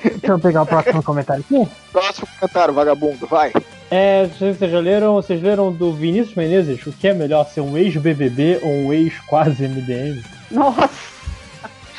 Deixa 0.02 0.26
eu 0.28 0.38
pegar 0.38 0.62
o 0.62 0.66
próximo 0.66 1.02
comentário 1.02 1.42
aqui. 1.48 1.68
Próximo 1.92 2.26
comentário, 2.38 2.74
vagabundo, 2.74 3.26
vai. 3.26 3.52
É, 3.90 4.26
vocês 4.26 4.58
já 4.58 4.78
leram, 4.80 5.14
vocês 5.14 5.42
leram 5.42 5.72
do 5.72 5.92
Vinícius 5.92 6.34
Menezes? 6.36 6.86
O 6.86 6.92
que 6.92 7.08
é 7.08 7.14
melhor, 7.14 7.46
ser 7.46 7.60
um 7.60 7.76
ex-BBB 7.76 8.60
ou 8.62 8.70
um 8.70 8.92
ex-quase 8.92 9.64
MDM? 9.66 10.22
Nossa! 10.50 10.88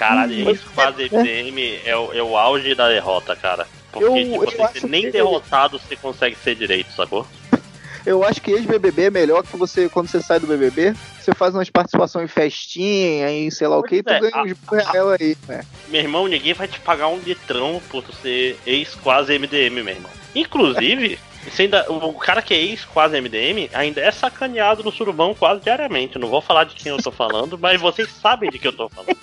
Caralho, 0.01 0.49
isso 0.51 0.71
quase 0.73 1.03
MDM 1.03 1.79
é 1.85 1.95
o, 1.95 2.11
é 2.11 2.23
o 2.23 2.35
auge 2.35 2.73
da 2.73 2.89
derrota, 2.89 3.35
cara. 3.35 3.67
Porque 3.91 4.03
Eu- 4.09 4.15
tipo, 4.15 4.35
eu 4.43 4.49
você 4.49 4.61
acho 4.63 4.87
nem 4.87 5.03
que- 5.03 5.11
derrotado 5.11 5.77
você 5.77 5.95
consegue 5.95 6.35
ser 6.37 6.55
direito, 6.55 6.91
sacou? 6.93 7.27
Eu 8.03 8.23
acho 8.25 8.41
que 8.41 8.49
ex-BBB 8.49 9.03
é 9.03 9.11
melhor 9.11 9.43
que 9.43 9.55
você, 9.55 9.87
quando 9.87 10.09
você 10.09 10.19
sai 10.23 10.39
do 10.39 10.47
BBB, 10.47 10.95
você 11.19 11.35
faz 11.35 11.53
umas 11.53 11.69
participações 11.69 12.25
em 12.25 12.33
festinha, 12.33 13.29
em 13.29 13.51
sei 13.51 13.67
lá 13.67 13.77
o 13.77 13.83
que, 13.83 13.97
e 13.97 14.01
tu 14.03 14.11
é, 14.11 14.19
ganha 14.19 14.37
a- 14.37 14.43
uns 14.43 14.87
real 14.91 15.09
aí, 15.11 15.35
né? 15.47 15.61
Meu 15.87 16.01
irmão, 16.01 16.27
ninguém 16.27 16.53
vai 16.55 16.67
te 16.67 16.79
pagar 16.79 17.09
um 17.09 17.19
litrão 17.19 17.79
por 17.91 18.01
tu 18.01 18.11
ser 18.11 18.57
ex 18.65 18.95
quase 18.95 19.35
MDM, 19.37 19.83
meu 19.83 19.93
irmão. 19.93 20.09
Inclusive, 20.33 21.19
ainda, 21.59 21.91
o 21.91 22.13
cara 22.13 22.41
que 22.41 22.53
é 22.53 22.57
ex 22.57 22.85
quase 22.85 23.19
MDM 23.19 23.69
ainda 23.73 24.01
é 24.01 24.11
sacaneado 24.11 24.83
no 24.83 24.91
surubão 24.91 25.33
quase 25.33 25.61
diariamente. 25.61 26.19
Não 26.19 26.27
vou 26.27 26.41
falar 26.41 26.65
de 26.65 26.75
quem 26.75 26.91
eu 26.91 27.01
tô 27.01 27.11
falando, 27.11 27.57
mas 27.57 27.81
vocês 27.81 28.09
sabem 28.09 28.49
de 28.49 28.59
que 28.59 28.67
eu 28.67 28.73
tô 28.73 28.89
falando. 28.89 29.17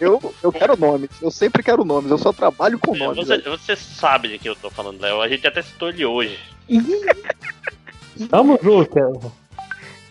Eu, 0.00 0.34
eu 0.42 0.52
quero 0.52 0.76
nomes, 0.76 1.10
eu 1.20 1.30
sempre 1.30 1.62
quero 1.62 1.84
nomes, 1.84 2.10
eu 2.10 2.18
só 2.18 2.32
trabalho 2.32 2.78
com 2.78 2.94
nomes. 2.94 3.26
Você, 3.26 3.38
você 3.38 3.76
sabe 3.76 4.28
de 4.28 4.38
quem 4.38 4.50
eu 4.50 4.56
tô 4.56 4.70
falando, 4.70 5.00
Léo. 5.00 5.20
A 5.20 5.28
gente 5.28 5.46
até 5.46 5.62
citou 5.62 5.88
ele 5.88 6.04
hoje. 6.04 6.38
Tamo 8.28 8.58
junto. 8.62 9.32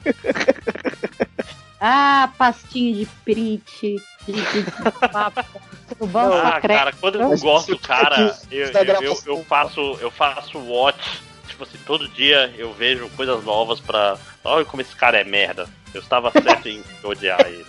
Ah, 1.79 2.29
pastinho 2.37 2.95
de 2.95 3.05
print, 3.23 3.95
de, 4.25 4.33
de, 4.33 4.63
de 4.63 4.71
papo. 5.11 5.39
Ah, 5.41 6.55
secreto. 6.55 6.77
cara, 6.77 6.93
quando 6.99 7.21
eu 7.21 7.37
gosto 7.37 7.71
do 7.71 7.79
cara, 7.79 8.37
eu, 8.51 8.71
da 8.71 8.81
eu, 8.81 8.85
eu, 8.85 8.99
gravação. 8.99 9.33
eu 9.33 9.45
faço 9.45 9.81
eu 10.01 10.11
faço 10.11 10.57
watch. 10.59 11.21
Tipo 11.47 11.63
assim, 11.63 11.77
todo 11.85 12.07
dia 12.09 12.53
eu 12.57 12.73
vejo 12.73 13.09
coisas 13.11 13.43
novas 13.43 13.79
pra. 13.79 14.17
Olha 14.43 14.65
como 14.65 14.81
esse 14.81 14.95
cara 14.95 15.19
é 15.19 15.23
merda. 15.23 15.67
Eu 15.93 16.01
estava 16.01 16.31
certo 16.41 16.67
em 16.67 16.83
odiar 17.03 17.39
ele. 17.45 17.65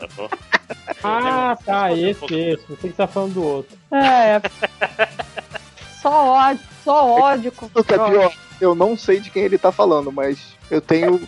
sacou? 0.00 0.30
Ah, 1.02 1.56
tá, 1.64 1.92
esse, 1.92 2.24
esse. 2.34 2.64
Você 2.68 2.88
que 2.88 2.94
tá 2.94 3.06
falando 3.06 3.34
do 3.34 3.42
outro. 3.42 3.78
É. 3.92 4.40
Só 6.02 6.26
ódio, 6.26 6.64
só 6.84 7.10
ódio 7.18 7.50
com 7.50 7.64
O 7.64 7.82
que 7.82 7.94
é 7.94 7.96
pior, 7.96 8.30
eu 8.60 8.74
não 8.74 8.94
sei 8.94 9.20
de 9.20 9.30
quem 9.30 9.44
ele 9.44 9.56
tá 9.56 9.72
falando, 9.72 10.12
mas 10.12 10.38
eu 10.70 10.78
tenho. 10.78 11.26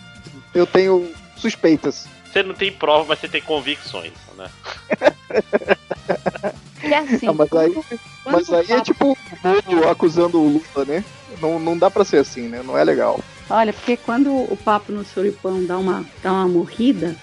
Eu 0.53 0.67
tenho 0.67 1.11
suspeitas. 1.35 2.07
Você 2.37 2.43
não 2.43 2.53
tem 2.53 2.71
prova, 2.71 3.03
mas 3.09 3.19
você 3.19 3.27
tem 3.27 3.41
convicções, 3.41 4.13
né? 4.37 4.47
E 6.83 6.93
assim, 6.93 7.27
Ah, 7.27 7.33
mas 7.33 7.51
aí, 7.51 7.75
mas 8.25 8.53
aí 8.53 8.71
é 8.71 8.81
tipo 8.81 9.13
o 9.13 9.17
Moro 9.43 9.89
acusando 9.89 10.39
o 10.39 10.47
Lula, 10.47 10.85
né? 10.85 11.03
Não, 11.41 11.57
não 11.57 11.75
dá 11.75 11.89
pra 11.89 12.05
ser 12.05 12.17
assim, 12.17 12.47
né? 12.47 12.61
Não 12.63 12.77
é 12.77 12.83
legal. 12.83 13.19
Olha, 13.49 13.73
porque 13.73 13.97
quando 13.97 14.31
o 14.31 14.55
papo 14.55 14.91
no 14.91 15.03
Suripão 15.03 15.65
dá 15.65 15.79
uma, 15.79 16.05
dá 16.21 16.31
uma 16.31 16.47
morrida, 16.47 17.15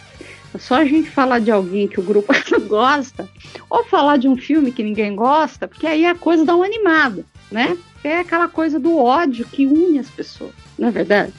é 0.52 0.58
só 0.58 0.78
a 0.78 0.84
gente 0.84 1.08
falar 1.08 1.38
de 1.38 1.52
alguém 1.52 1.86
que 1.86 2.00
o 2.00 2.02
grupo 2.02 2.32
não 2.50 2.66
gosta, 2.66 3.28
ou 3.70 3.84
falar 3.84 4.16
de 4.16 4.26
um 4.26 4.36
filme 4.36 4.72
que 4.72 4.82
ninguém 4.82 5.14
gosta, 5.14 5.68
porque 5.68 5.86
aí 5.86 6.04
a 6.04 6.16
coisa 6.16 6.44
dá 6.44 6.56
uma 6.56 6.66
animada, 6.66 7.24
né? 7.52 7.78
É 8.02 8.18
aquela 8.18 8.48
coisa 8.48 8.80
do 8.80 8.98
ódio 8.98 9.46
que 9.46 9.64
une 9.64 10.00
as 10.00 10.10
pessoas, 10.10 10.52
não 10.76 10.88
é 10.88 10.90
verdade? 10.90 11.32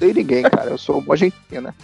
Eu 0.00 0.08
não 0.08 0.14
ninguém, 0.14 0.42
cara. 0.42 0.70
Eu 0.70 0.78
sou 0.78 0.98
uma 0.98 1.14
argentina. 1.14 1.74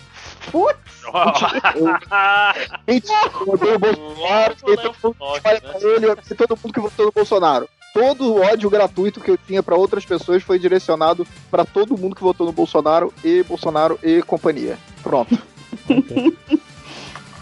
Putz! 0.50 0.78
Gente, 2.88 3.08
eu 3.08 3.52
odeio 3.52 3.74
o 3.74 3.78
Bolsonaro, 3.78 4.54
e 4.66 4.76
todo 4.76 4.94
mundo 5.02 5.14
que 5.14 5.48
olha 5.48 5.60
pra 5.60 5.80
ele, 5.80 6.06
e 6.30 6.34
todo 6.34 6.58
mundo 6.62 6.72
que 6.72 6.80
votou 6.80 7.06
no 7.06 7.12
Bolsonaro. 7.12 7.68
Todo 7.92 8.32
o 8.32 8.40
ódio 8.40 8.68
gratuito 8.68 9.20
que 9.20 9.30
eu 9.30 9.38
tinha 9.38 9.62
pra 9.62 9.76
outras 9.76 10.04
pessoas 10.04 10.42
foi 10.42 10.58
direcionado 10.58 11.26
pra 11.50 11.64
todo 11.64 11.96
mundo 11.96 12.16
que 12.16 12.22
votou 12.22 12.44
no 12.46 12.52
Bolsonaro 12.52 13.12
e 13.22 13.42
Bolsonaro 13.44 13.98
e 14.02 14.20
companhia. 14.22 14.76
Pronto. 15.02 15.38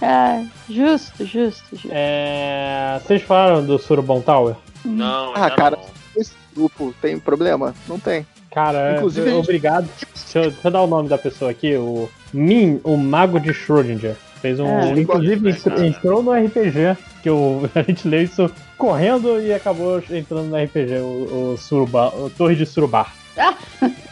É, 0.01 0.45
justo, 0.69 1.25
justo, 1.25 1.65
justo. 1.73 1.89
É, 1.91 3.01
vocês 3.03 3.23
falaram 3.23 3.65
do 3.65 3.79
Surubom 3.79 4.21
Tower? 4.21 4.55
Não, 4.85 5.33
Ah, 5.35 5.51
cara, 5.51 5.79
esse 6.17 6.35
grupo 6.55 6.95
tem 7.01 7.19
problema? 7.19 7.75
Não 7.89 7.99
tem. 7.99 8.27
Cara, 8.53 8.97
Inclusive, 8.97 9.31
é, 9.31 9.35
obrigado. 9.35 9.89
Deixa 10.15 10.39
eu, 10.39 10.51
deixa 10.51 10.69
eu 10.69 10.71
dar 10.71 10.83
o 10.83 10.87
nome 10.87 11.09
da 11.09 11.17
pessoa 11.17 11.51
aqui, 11.51 11.75
o 11.77 12.09
Min, 12.33 12.81
o 12.85 12.97
Mago 12.97 13.41
de 13.41 13.51
Schrödinger. 13.51 14.17
Fez 14.41 14.59
um. 14.59 14.67
É. 14.67 14.93
inclusive 14.99 15.51
entrou, 15.51 15.85
entrou 15.85 16.23
no 16.23 16.33
RPG, 16.33 16.97
que 17.23 17.31
o, 17.31 17.71
a 17.75 17.83
gente 17.83 18.07
leu 18.09 18.23
isso 18.23 18.51
correndo 18.77 19.41
e 19.41 19.53
acabou 19.53 20.03
entrando 20.11 20.49
no 20.49 20.57
RPG, 20.57 20.99
o, 20.99 21.53
o, 21.53 21.57
Suruba, 21.57 22.09
o 22.09 22.29
Torre 22.29 22.57
de 22.57 22.67
Surubar. 22.67 23.15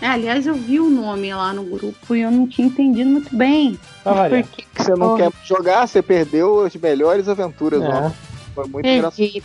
É, 0.00 0.06
aliás, 0.06 0.46
eu 0.46 0.54
vi 0.54 0.78
o 0.78 0.88
nome 0.88 1.34
lá 1.34 1.52
no 1.52 1.64
grupo 1.64 2.14
e 2.14 2.20
eu 2.20 2.30
não 2.30 2.46
tinha 2.46 2.68
entendido 2.68 3.10
muito 3.10 3.36
bem. 3.36 3.76
Tá 4.04 4.12
valendo. 4.12 4.46
Porque 4.46 4.64
Você 4.76 4.94
não 4.94 5.16
quer 5.16 5.32
jogar, 5.44 5.88
você 5.88 6.00
perdeu 6.00 6.64
as 6.64 6.76
melhores 6.76 7.28
aventuras, 7.28 7.82
É. 7.82 7.88
ó. 7.88 8.10
Foi 8.54 8.68
muito 8.68 8.86
engraçado. 8.86 9.42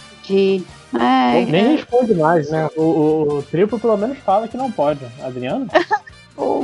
Ai, 0.94 1.46
Nem 1.46 1.66
ai, 1.68 1.76
responde 1.76 2.14
mais, 2.14 2.50
né? 2.50 2.70
O, 2.76 2.82
o, 2.82 3.38
o 3.40 3.44
triplo 3.44 3.80
pelo 3.80 3.98
menos 3.98 4.18
fala 4.20 4.48
que 4.48 4.58
não 4.58 4.72
pode. 4.72 5.00
Adriano? 5.24 5.68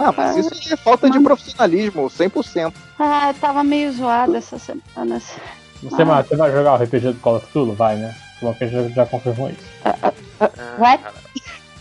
Ah, 0.02 0.12
mas 0.18 0.36
isso 0.38 0.74
é 0.74 0.78
falta 0.78 1.10
de 1.12 1.20
profissionalismo, 1.20 2.10
100%. 2.10 2.74
Ah, 2.98 3.34
tava 3.40 3.64
meio 3.64 3.92
zoada 3.94 4.36
essas 4.38 4.64
semanas. 4.64 5.36
Você, 5.84 6.04
vai- 6.04 6.24
você 6.24 6.36
vai 6.36 6.52
jogar 6.52 6.74
o 6.74 6.84
RPG 6.84 7.12
do 7.14 7.20
Call 7.20 7.36
of? 7.36 7.76
Vai, 7.76 7.96
né? 7.98 8.16
O 8.42 8.54
que 8.56 8.68
já, 8.68 8.88
já 8.90 9.06
confirmou 9.06 9.50
isso. 9.50 9.60
What? 10.80 11.04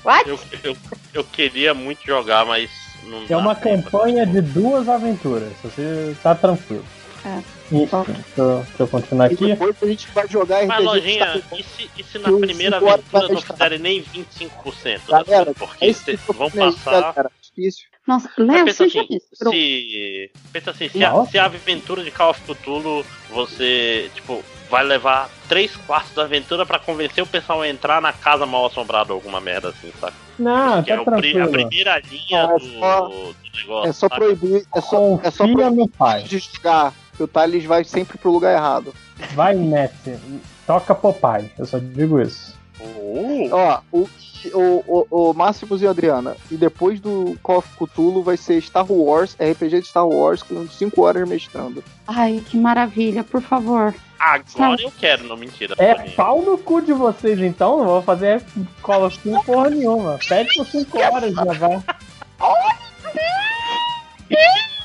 What? 0.05 0.29
Eu, 0.29 0.39
eu, 0.65 0.77
eu 1.15 1.25
queria 1.25 1.73
muito 1.73 2.05
jogar, 2.05 2.45
mas 2.45 2.69
não 3.05 3.23
É 3.23 3.27
dá. 3.29 3.39
uma 3.39 3.55
campanha 3.55 4.27
de 4.27 4.43
duas 4.43 4.87
aventuras. 4.89 5.53
Você 5.63 6.15
tá 6.23 6.35
tranquilo. 6.35 6.85
É. 7.25 7.39
Isso. 7.75 8.05
Deixa 8.07 8.23
eu, 8.39 8.59
deixa 8.61 8.83
eu 8.83 8.89
continuar 8.89 9.31
E 9.31 9.35
aqui. 9.35 9.47
depois 9.47 9.77
a 9.83 9.87
gente 9.87 10.09
vai 10.13 10.29
jogar 10.29 10.67
Mas, 10.67 10.85
lojinha, 10.85 11.43
e 11.53 11.63
se, 11.63 11.91
e 11.99 12.03
se 12.05 12.19
na 12.19 12.31
que 12.31 12.39
primeira 12.39 12.77
aventura 12.79 13.29
não 13.29 13.41
fizerem 13.43 13.79
nem 13.79 14.03
25%? 14.03 15.01
Galera, 15.09 15.43
assim, 15.51 15.55
porque 15.55 15.85
é 15.85 15.93
que 16.17 16.33
vão 16.33 16.51
passar. 16.51 17.01
galera. 17.13 17.31
Difícil. 17.43 17.85
Nossa, 18.07 18.31
Léo, 18.39 18.65
pensa 18.65 18.85
assim, 18.87 19.07
se, 19.51 20.31
pensa 20.53 20.71
assim, 20.71 20.89
se 20.89 21.05
a, 21.05 21.25
se 21.27 21.39
a 21.39 21.45
aventura 21.45 22.03
de 22.03 22.11
Call 22.11 22.31
of 22.31 22.41
Cthulhu, 22.43 23.05
você, 23.29 24.11
tipo, 24.15 24.43
vai 24.71 24.83
levar 24.85 25.29
3 25.49 25.77
quartos 25.77 26.15
da 26.15 26.23
aventura 26.23 26.65
pra 26.65 26.79
convencer 26.79 27.23
o 27.23 27.27
pessoal 27.27 27.61
a 27.63 27.69
entrar 27.69 28.01
na 28.01 28.13
casa 28.13 28.47
mal 28.47 28.65
assombrada 28.65 29.13
ou 29.13 29.17
alguma 29.19 29.41
merda 29.41 29.69
assim, 29.71 29.93
sabe? 30.01 30.15
Não, 30.39 30.83
que 30.83 30.91
é 30.93 30.97
tá 30.97 31.03
o 31.03 31.05
pri- 31.05 31.31
a 31.31 31.33
tranquilo. 31.33 31.51
primeira 31.69 31.99
linha 32.11 32.41
É 32.43 32.47
do, 32.47 32.61
só- 32.79 33.09
do 33.09 33.35
negócio. 33.59 33.89
É 33.91 33.93
só 33.93 34.09
sabe? 34.09 34.15
proibir. 34.25 34.67
É 34.75 34.81
só, 34.81 35.21
é 35.23 35.31
só 35.31 35.45
proibir 35.47 35.89
de 36.25 36.39
jogar. 36.39 36.95
Que 37.19 37.25
o 37.25 37.29
Thales 37.29 37.65
vai 37.65 37.83
sempre 37.83 38.17
pro 38.17 38.31
lugar 38.31 38.55
errado. 38.55 38.95
Vai, 39.35 39.53
Messi. 39.57 40.17
Toca 40.65 40.95
Popeye. 40.95 41.51
Eu 41.59 41.67
só 41.67 41.77
digo 41.81 42.21
isso. 42.21 42.57
Uh, 42.81 43.49
Ó, 43.51 43.81
o, 43.91 44.09
o, 44.55 45.07
o, 45.11 45.31
o 45.31 45.35
Máximos 45.35 45.83
e 45.83 45.87
a 45.89 45.91
Adriana. 45.91 46.37
E 46.49 46.57
depois 46.57 47.01
do 47.01 47.37
Call 47.43 47.59
of 47.59 47.69
Cthulhu 47.77 48.23
vai 48.23 48.37
ser 48.37 48.63
Star 48.63 48.87
Wars, 48.89 49.37
RPG 49.41 49.81
de 49.81 49.89
Star 49.89 50.07
Wars, 50.07 50.45
com 50.45 50.69
5 50.69 51.03
horas 51.03 51.29
mestrando. 51.29 51.83
Ai, 52.07 52.41
que 52.49 52.57
maravilha, 52.57 53.25
por 53.25 53.43
favor. 53.43 53.93
agora 54.21 54.81
eu 54.81 54.93
quero, 54.97 55.25
não 55.25 55.37
mentira. 55.37 55.75
É 55.77 55.95
pau 56.11 56.41
no 56.41 56.57
cu 56.57 56.81
de 56.81 56.93
vocês, 56.93 57.41
então. 57.41 57.79
Não 57.79 57.85
vou 57.87 58.03
fazer 58.03 58.45
Call 58.81 59.07
of 59.07 59.19
Duty 59.25 59.45
porra 59.45 59.71
nenhuma. 59.71 60.21
Pede 60.29 60.55
por 60.55 60.67
5 60.67 60.99
horas, 61.01 61.35
já 61.35 61.45
vai. 61.45 61.83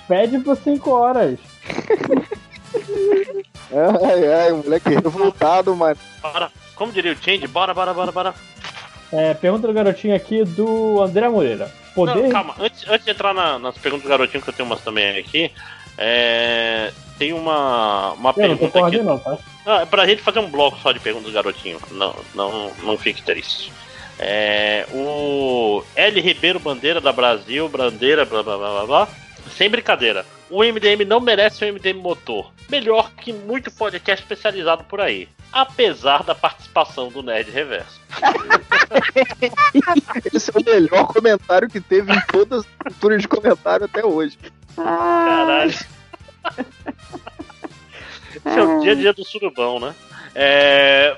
Pede 0.08 0.40
por 0.40 0.58
5 0.58 0.90
horas. 0.90 1.53
Ai, 3.72 4.28
ai, 4.28 4.51
o 4.51 4.58
moleque 4.58 4.90
revoltado, 4.90 5.76
mas. 5.76 5.97
Bora. 6.22 6.51
Como 6.76 6.92
diria 6.92 7.13
o 7.13 7.15
Change, 7.15 7.47
bora, 7.47 7.74
bora, 7.74 7.94
bora, 7.94 8.12
bora. 8.12 8.33
É, 9.12 9.33
pergunta 9.35 9.67
do 9.67 9.74
garotinho 9.74 10.15
aqui 10.15 10.44
do 10.44 11.01
André 11.01 11.29
Moreira. 11.29 11.72
Poder. 11.94 12.24
Não, 12.24 12.29
calma, 12.31 12.56
antes, 12.60 12.83
antes 12.88 13.06
de 13.06 13.12
entrar 13.12 13.33
na- 13.33 13.60
nas 13.60 13.78
perguntas 13.78 14.03
do 14.06 14.10
garotinho, 14.10 14.42
que 14.42 14.49
eu 14.49 14.53
tenho 14.53 14.67
umas 14.67 14.81
também 14.81 15.17
aqui, 15.19 15.51
é, 15.97 16.92
tem 17.19 17.31
uma, 17.31 18.13
uma 18.13 18.31
Eu 18.35 18.47
não 18.49 18.58
pergunta 18.58 18.72
concordo, 18.72 18.96
aqui. 18.97 19.06
não, 19.06 19.19
tá? 19.19 19.38
Não, 19.65 19.79
é 19.81 19.85
pra 19.85 20.08
gente 20.08 20.24
fazer 20.24 20.40
um 20.40 20.49
bloco 20.49 20.79
só 20.79 20.92
de 20.92 20.99
perguntas 20.99 21.29
do 21.31 21.33
garotinho. 21.35 21.79
Não, 21.92 22.15
não, 22.33 22.72
não 22.81 22.97
fique 22.97 23.22
triste. 23.22 23.72
É, 24.17 24.88
o 24.92 25.83
L. 25.96 26.19
Ribeiro 26.22 26.60
Bandeira 26.60 26.99
da 26.99 27.12
Brasil, 27.12 27.69
Bandeira, 27.69 28.26
blá 28.26 28.42
blá 28.42 28.58
blá 28.58 28.69
blá 28.72 28.85
blá. 28.85 29.08
Sem 29.56 29.69
brincadeira. 29.69 30.26
O 30.50 30.64
MDM 30.64 31.06
não 31.06 31.19
merece 31.19 31.64
um 31.64 31.74
MDM 31.74 32.00
motor. 32.00 32.52
Melhor 32.69 33.12
que 33.12 33.32
muito 33.32 33.69
podcast 33.72 34.24
especializado 34.24 34.84
por 34.84 35.00
aí. 35.00 35.30
Apesar 35.52 36.24
da 36.24 36.34
participação 36.34 37.10
do 37.10 37.22
Nerd 37.22 37.52
Reverso. 37.52 38.02
Esse 40.34 40.50
é 40.50 40.60
o 40.60 40.64
melhor 40.64 41.08
comentário 41.08 41.69
que 41.69 41.80
teve 41.80 42.12
em 42.12 42.22
todas 42.22 42.60
as 42.60 42.66
culturas 42.80 43.22
de 43.22 43.28
comentário 43.28 43.86
até 43.86 44.03
hoje. 44.03 44.38
Caralho. 44.76 45.72
Esse 48.36 48.60
é 48.60 48.64
o 48.64 48.82
dia 48.82 48.94
a 48.94 48.96
dia 48.96 49.14
do 49.14 49.24
surubão, 49.24 49.80
né? 49.80 49.94
É. 50.34 51.16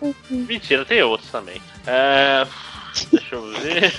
Mentira, 0.28 0.84
tem 0.84 1.02
outros 1.02 1.30
também. 1.30 1.62
É... 1.86 2.46
Deixa 3.12 3.34
eu 3.34 3.52
ver. 3.52 3.92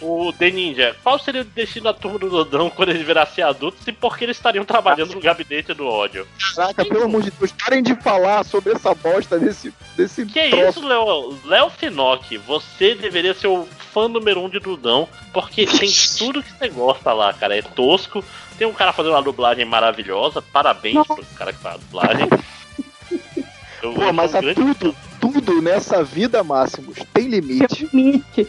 O 0.00 0.32
The 0.32 0.50
Ninja, 0.50 0.96
qual 1.02 1.16
seria 1.18 1.42
o 1.42 1.44
destino 1.44 1.84
da 1.84 1.92
turma 1.94 2.18
do 2.18 2.28
Dodão 2.28 2.68
quando 2.68 2.88
eles 2.88 3.06
virassem 3.06 3.44
adultos 3.44 3.86
e 3.86 3.92
por 3.92 4.18
que 4.18 4.24
eles 4.24 4.36
estariam 4.36 4.64
trabalhando 4.64 5.14
no 5.14 5.20
gabinete 5.20 5.72
do 5.74 5.86
ódio? 5.86 6.26
Caraca, 6.56 6.84
pelo 6.84 7.04
amor 7.04 7.22
de 7.22 7.30
Deus, 7.30 7.52
parem 7.52 7.82
de 7.82 7.94
falar 7.94 8.44
sobre 8.44 8.72
essa 8.72 8.92
bosta 8.94 9.38
desse, 9.38 9.72
desse 9.96 10.26
Que 10.26 10.50
troço. 10.50 10.80
isso, 10.80 10.88
Léo? 10.88 11.38
Léo 11.44 11.70
Finock, 11.70 12.36
você 12.38 12.94
deveria 12.96 13.32
ser 13.34 13.46
o 13.46 13.66
fã 13.92 14.08
número 14.08 14.40
um 14.42 14.48
de 14.48 14.58
Dudão, 14.58 15.08
porque 15.32 15.66
tem 15.66 15.88
tudo 16.18 16.42
que 16.42 16.50
você 16.50 16.68
gosta 16.68 17.12
lá, 17.12 17.32
cara. 17.32 17.56
É 17.56 17.62
tosco. 17.62 18.24
Tem 18.58 18.66
um 18.66 18.72
cara 18.74 18.92
fazendo 18.92 19.12
uma 19.14 19.22
dublagem 19.22 19.64
maravilhosa. 19.64 20.42
Parabéns 20.42 21.06
pro 21.06 21.24
cara 21.36 21.52
que 21.52 21.58
faz 21.60 21.76
a 21.76 21.78
dublagem. 21.78 22.28
Eu- 23.82 23.92
Pô, 23.94 24.12
mas 24.12 24.34
um 24.34 24.38
a 24.38 24.40
grande 24.40 24.74
tudo, 24.74 24.96
tudo 25.20 25.60
nessa 25.62 26.02
vida, 26.04 26.42
Máximos, 26.44 26.96
tem 27.12 27.28
limite. 27.28 27.88
Limite. 27.92 28.46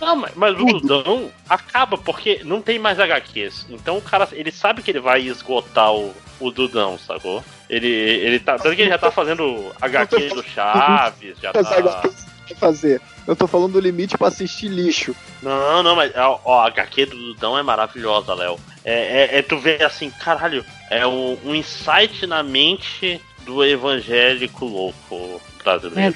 Não, 0.00 0.16
mas, 0.16 0.32
mas 0.34 0.54
o 0.54 0.64
Dudão 0.64 1.30
acaba 1.48 1.96
porque 1.96 2.42
não 2.44 2.60
tem 2.60 2.78
mais 2.78 3.00
HQs. 3.00 3.66
Então 3.70 3.96
o 3.98 4.02
cara, 4.02 4.28
ele 4.32 4.50
sabe 4.50 4.82
que 4.82 4.90
ele 4.90 5.00
vai 5.00 5.22
esgotar 5.22 5.92
o, 5.92 6.14
o 6.38 6.50
Dudão, 6.50 6.98
sacou? 6.98 7.42
Ele, 7.68 7.88
ele 7.88 8.38
tá. 8.38 8.58
Tanto 8.58 8.76
que 8.76 8.82
ele 8.82 8.90
já 8.90 8.98
tá 8.98 9.10
fazendo 9.10 9.72
HQ 9.80 10.28
do 10.28 10.42
Chaves, 10.42 11.38
já 11.40 11.52
Mas 11.54 11.68
tá. 11.68 12.10
fazer? 12.56 13.00
Eu 13.26 13.34
tô 13.34 13.46
falando 13.46 13.72
do 13.72 13.80
limite 13.80 14.16
pra 14.16 14.28
assistir 14.28 14.68
lixo. 14.68 15.16
Não, 15.42 15.82
não, 15.82 15.96
mas 15.96 16.12
ó, 16.14 16.60
a 16.60 16.66
HQ 16.68 17.06
do 17.06 17.16
Dudão 17.16 17.58
é 17.58 17.62
maravilhosa, 17.62 18.34
Léo. 18.34 18.58
É, 18.84 19.34
é, 19.34 19.38
é 19.38 19.42
tu 19.42 19.58
ver 19.58 19.82
assim, 19.82 20.10
caralho, 20.10 20.64
é 20.90 21.04
um, 21.06 21.36
um 21.44 21.54
insight 21.54 22.24
na 22.26 22.42
mente 22.42 23.20
do 23.44 23.64
evangélico 23.64 24.64
louco 24.64 25.40
brasileiro. 25.64 26.14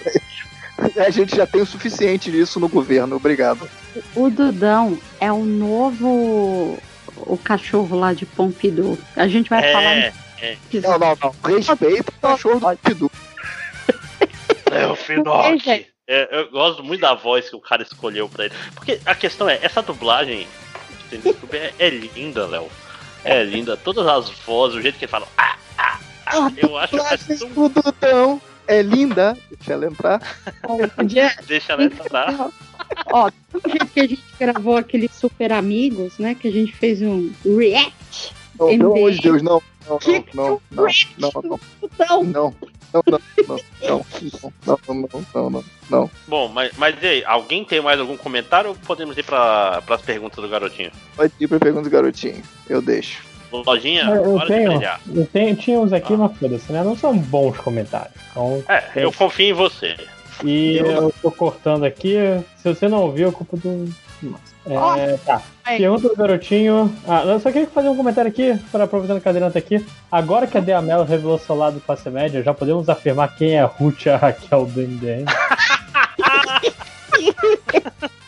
A 0.96 1.10
gente 1.10 1.36
já 1.36 1.46
tem 1.46 1.60
o 1.60 1.66
suficiente 1.66 2.30
disso 2.30 2.58
no 2.58 2.68
governo, 2.68 3.16
obrigado. 3.16 3.68
O 4.14 4.30
Dudão 4.30 4.98
é 5.20 5.30
o 5.30 5.44
novo. 5.44 6.78
O 7.16 7.36
cachorro 7.36 7.98
lá 7.98 8.12
de 8.14 8.24
Pompidou. 8.24 8.98
A 9.16 9.28
gente 9.28 9.50
vai 9.50 9.72
falar. 9.72 9.94
É, 9.94 10.12
é. 10.40 10.56
Não, 10.74 10.98
não, 10.98 11.18
não. 11.20 11.56
Respeita 11.56 12.10
o 12.10 12.20
cachorro 12.20 12.60
do 12.60 12.76
Pidu. 12.78 13.10
É 14.70 14.86
o 14.86 14.96
Finock. 14.96 15.86
É, 16.08 16.28
eu 16.32 16.50
gosto 16.50 16.82
muito 16.82 17.00
da 17.00 17.14
voz 17.14 17.48
que 17.48 17.56
o 17.56 17.60
cara 17.60 17.82
escolheu 17.82 18.28
pra 18.28 18.46
ele. 18.46 18.54
Porque 18.74 19.00
a 19.04 19.14
questão 19.14 19.48
é, 19.48 19.58
essa 19.62 19.82
dublagem 19.82 20.46
é, 21.52 21.72
é 21.78 21.90
linda, 21.90 22.46
Léo. 22.46 22.68
É 23.24 23.42
linda. 23.42 23.76
Todas 23.76 24.06
as 24.06 24.30
vozes, 24.30 24.78
o 24.78 24.82
jeito 24.82 24.98
que 24.98 25.04
ele 25.04 25.10
fala. 25.10 25.28
Ah, 25.36 25.56
ah, 25.76 25.98
ah, 26.26 26.52
eu 26.56 26.78
acho 26.78 26.92
que 26.92 26.96
Dublagem 26.96 27.48
do 27.50 27.68
Dudão 27.68 28.42
é 28.70 28.82
linda. 28.82 29.36
Deixa 29.50 29.72
ela 29.72 29.86
entrar. 29.86 30.20
deixa 31.46 31.72
ela 31.72 31.84
entrar. 31.84 32.50
Ó, 33.12 33.30
do 33.52 33.68
jeito 33.68 33.86
que 33.86 34.00
a 34.00 34.06
gente 34.06 34.22
gravou 34.38 34.76
aquele 34.76 35.08
Super 35.08 35.52
Amigos, 35.52 36.18
né? 36.18 36.34
Que 36.34 36.48
a 36.48 36.52
gente 36.52 36.72
fez 36.72 37.02
um 37.02 37.32
react. 37.44 38.32
Não, 38.58 38.68
pelo 38.68 38.94
amor 38.94 39.10
de. 39.10 39.20
Deus, 39.20 39.42
não. 39.42 39.62
Não, 39.88 39.98
não, 40.34 40.60
não, 40.70 40.90
não, 41.18 41.30
não, 41.32 41.42
não. 41.42 41.60
Não, 41.98 42.22
não, 42.22 42.54
não, 42.92 43.20
não, 43.42 43.60
não, 43.82 44.04
não, 44.66 44.78
não, 44.94 45.24
não, 45.34 45.50
não, 45.50 45.64
não. 45.88 46.10
Bom, 46.26 46.48
mas, 46.48 46.72
mas 46.76 47.00
e 47.02 47.06
aí, 47.06 47.24
alguém 47.24 47.64
tem 47.64 47.80
mais 47.80 47.98
algum 48.00 48.16
comentário 48.16 48.70
ou 48.70 48.76
podemos 48.76 49.16
ir 49.16 49.24
para 49.24 49.82
as 49.88 50.02
perguntas 50.02 50.42
do 50.42 50.48
garotinho? 50.48 50.90
Pode 51.16 51.32
ir 51.40 51.48
pra 51.48 51.58
pergunta 51.58 51.84
do 51.84 51.90
garotinho. 51.90 52.42
Eu 52.68 52.82
deixo. 52.82 53.29
Lojinha, 53.52 54.02
Eu, 54.04 54.24
eu 54.24 54.38
de 54.40 54.46
tenho, 54.46 54.70
brilhar. 54.72 55.00
eu 55.14 55.26
tenho, 55.26 55.56
tinha 55.56 55.78
uns 55.80 55.92
aqui, 55.92 56.12
mas 56.16 56.36
foda-se, 56.36 56.72
né? 56.72 56.82
Não 56.82 56.96
são 56.96 57.16
bons 57.16 57.56
comentários. 57.58 58.14
Então, 58.30 58.62
É, 58.68 58.82
eu 58.96 59.12
confio 59.12 59.46
em 59.50 59.52
você. 59.52 59.96
E 60.44 60.78
eu 60.78 61.12
tô 61.20 61.30
cortando 61.30 61.84
aqui. 61.84 62.16
Se 62.56 62.72
você 62.72 62.88
não 62.88 63.02
ouviu, 63.02 63.28
é 63.28 63.32
culpa 63.32 63.56
do. 63.56 63.88
É, 64.66 65.16
tá. 65.24 65.42
Pergunta 65.64 66.08
do 66.08 66.16
garotinho. 66.16 66.94
Ah, 67.06 67.22
eu 67.24 67.40
só 67.40 67.50
queria 67.50 67.66
fazer 67.68 67.88
um 67.88 67.96
comentário 67.96 68.30
aqui, 68.30 68.58
para 68.70 68.84
aproveitando 68.84 69.20
que 69.20 69.28
a 69.28 69.30
Adriana 69.30 69.52
tá 69.52 69.58
aqui. 69.58 69.84
Agora 70.10 70.46
que 70.46 70.56
a 70.56 70.60
Deamel 70.60 71.04
revelou 71.04 71.38
seu 71.38 71.54
lado 71.56 71.80
classe 71.80 72.08
média, 72.10 72.42
já 72.42 72.52
podemos 72.54 72.88
afirmar 72.88 73.34
quem 73.36 73.54
é 73.56 73.60
a 73.60 73.66
Ruth 73.66 74.06
e 74.06 74.10
a 74.10 74.16
Raquel 74.16 74.66
do 74.66 74.80
MDM. 74.80 75.24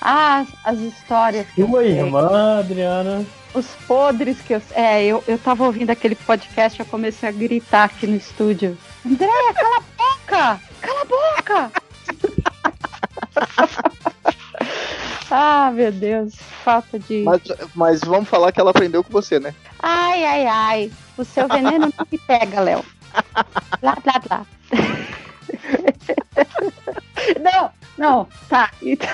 Ah, 0.00 0.44
as 0.64 0.78
histórias. 0.78 1.46
que 1.54 1.60
eu 1.60 1.68
Sua 1.68 1.82
sei. 1.82 1.98
irmã, 1.98 2.58
Adriana. 2.60 3.24
Os 3.52 3.66
podres 3.86 4.40
que 4.40 4.54
eu. 4.54 4.62
É, 4.72 5.04
eu, 5.04 5.22
eu 5.26 5.38
tava 5.38 5.64
ouvindo 5.64 5.90
aquele 5.90 6.14
podcast, 6.14 6.78
eu 6.80 6.86
comecei 6.86 7.28
a 7.28 7.32
gritar 7.32 7.84
aqui 7.84 8.06
no 8.06 8.16
estúdio. 8.16 8.78
Andréia, 9.04 9.54
cala 9.54 9.76
a 9.76 9.80
boca! 9.80 10.60
Cala 10.80 11.00
a 11.00 11.04
boca! 11.04 11.72
ah, 15.30 15.70
meu 15.74 15.90
Deus, 15.92 16.34
falta 16.64 16.98
de. 16.98 17.24
Mas, 17.24 17.40
mas 17.74 18.00
vamos 18.00 18.28
falar 18.28 18.52
que 18.52 18.60
ela 18.60 18.70
aprendeu 18.70 19.02
com 19.02 19.10
você, 19.10 19.40
né? 19.40 19.54
Ai, 19.80 20.24
ai, 20.24 20.46
ai. 20.46 20.92
O 21.18 21.24
seu 21.24 21.48
veneno 21.48 21.92
não 21.98 22.06
me 22.10 22.18
pega, 22.18 22.60
Léo. 22.60 22.84
Blá, 23.80 23.96
blá, 24.02 24.18
blá. 24.26 24.46
Não, 27.40 27.70
não, 27.98 28.26
tá. 28.48 28.70
Então, 28.82 29.08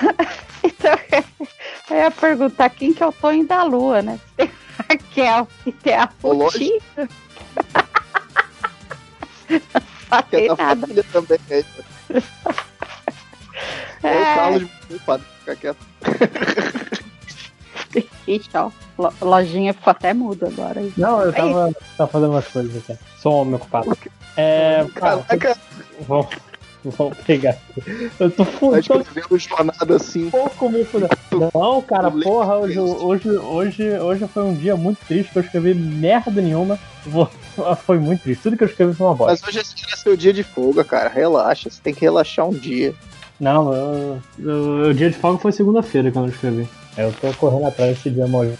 então 0.67 0.99
eu 1.89 1.97
ia 1.97 2.11
perguntar 2.11 2.69
quem 2.69 2.93
que 2.93 3.01
é 3.01 3.07
o 3.07 3.11
Tonho 3.11 3.45
da 3.47 3.63
Lua, 3.63 4.01
né? 4.01 4.19
Tem 4.37 5.27
a 5.27 5.37
Raquel 5.37 5.47
e 5.65 5.71
tem 5.71 5.93
a. 5.95 6.09
Ruti. 6.21 6.81
Não 9.49 9.57
é 10.11 10.21
falei 10.21 10.47
nada. 10.49 10.57
família 10.57 11.03
também. 11.11 11.39
É, 11.49 11.59
é 14.03 14.07
o 14.07 14.07
É. 14.07 14.35
Carlos 14.35 14.69
Culpado. 14.87 15.23
Fica 15.39 15.55
quieto. 15.55 15.77
Ixi, 18.27 18.49
ó. 18.53 18.69
lo- 18.97 19.13
Lojinha 19.21 19.73
ficou 19.73 19.91
até 19.91 20.13
mudo 20.13 20.45
agora. 20.45 20.81
Não, 20.95 21.21
eu 21.21 21.33
tava, 21.33 21.71
tava 21.97 22.11
fazendo 22.11 22.31
umas 22.31 22.47
coisas 22.47 22.77
aqui. 22.77 22.99
Sou 23.19 23.33
um 23.33 23.41
homem 23.41 23.55
ocupado. 23.55 23.97
É. 24.35 24.85
Cara, 24.93 25.25
vamos, 26.07 26.27
vamos 26.97 27.17
pegar 27.19 27.51
aqui. 27.51 28.11
Eu 28.19 28.31
tô 28.31 28.45
Tá 28.45 28.51
fudido. 28.51 28.99
escrevendo 28.99 29.37
jornada 29.39 29.95
assim. 29.95 30.29
pouco 30.29 30.69
me 30.69 30.83
fudendo. 30.85 31.09
Não, 31.53 31.81
cara, 31.81 32.09
porra, 32.09 32.57
hoje, 32.57 32.79
hoje, 32.79 33.29
hoje, 33.29 33.89
hoje 33.99 34.27
foi 34.27 34.43
um 34.43 34.53
dia 34.53 34.75
muito 34.75 34.99
triste 35.05 35.31
que 35.31 35.37
eu 35.39 35.43
escrevi 35.43 35.73
merda 35.73 36.41
nenhuma. 36.41 36.79
Vou- 37.05 37.29
Foi 37.85 37.97
muito 37.97 38.21
triste. 38.23 38.43
Tudo 38.43 38.55
que 38.57 38.63
eu 38.63 38.67
escrevi 38.67 38.93
foi 38.93 39.07
uma 39.07 39.15
bosta. 39.15 39.33
Mas 39.45 39.47
hoje 39.55 39.59
é 39.91 39.95
seu 39.97 40.15
dia 40.15 40.31
de 40.31 40.43
folga, 40.43 40.83
cara. 40.83 41.09
Relaxa. 41.09 41.69
Você 41.69 41.81
tem 41.81 41.93
que 41.93 42.01
relaxar 42.01 42.45
um 42.47 42.53
dia. 42.53 42.93
Não, 43.39 43.73
eu- 43.73 44.19
eu- 44.39 44.89
o 44.89 44.93
dia 44.93 45.09
de 45.09 45.17
folga 45.17 45.39
foi 45.39 45.51
segunda-feira 45.51 46.11
quando 46.11 46.25
eu 46.25 46.31
escrevi. 46.31 46.67
Eu 46.97 47.11
tô 47.13 47.31
correndo 47.33 47.65
atrás 47.67 47.95
desse 47.97 48.09
dia 48.09 48.27
maldito. 48.27 48.57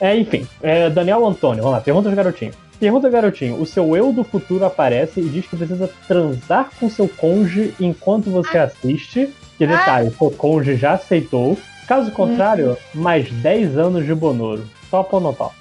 É, 0.00 0.16
enfim, 0.16 0.46
é, 0.62 0.90
Daniel 0.90 1.24
Antônio, 1.26 1.62
vamos 1.62 1.78
lá, 1.78 1.82
pergunta 1.82 2.10
do 2.10 2.14
garotinho. 2.16 2.52
Pergunta 2.78 3.08
garotinho: 3.08 3.60
o 3.60 3.66
seu 3.66 3.96
eu 3.96 4.12
do 4.12 4.22
futuro 4.24 4.64
aparece 4.64 5.20
e 5.20 5.28
diz 5.28 5.46
que 5.46 5.56
precisa 5.56 5.90
transar 6.06 6.70
com 6.78 6.90
seu 6.90 7.08
cônjuge 7.08 7.74
enquanto 7.80 8.30
você 8.30 8.58
assiste. 8.58 9.32
Que 9.56 9.66
detalhe, 9.66 10.10
seu 10.10 10.30
cônjuge 10.30 10.76
já 10.76 10.92
aceitou. 10.92 11.56
Caso 11.86 12.10
contrário, 12.10 12.76
mais 12.92 13.30
10 13.30 13.78
anos 13.78 14.04
de 14.04 14.14
Bonoro. 14.14 14.68
Topa 14.90 15.16
ou 15.16 15.22
não 15.22 15.32
topa? 15.32 15.54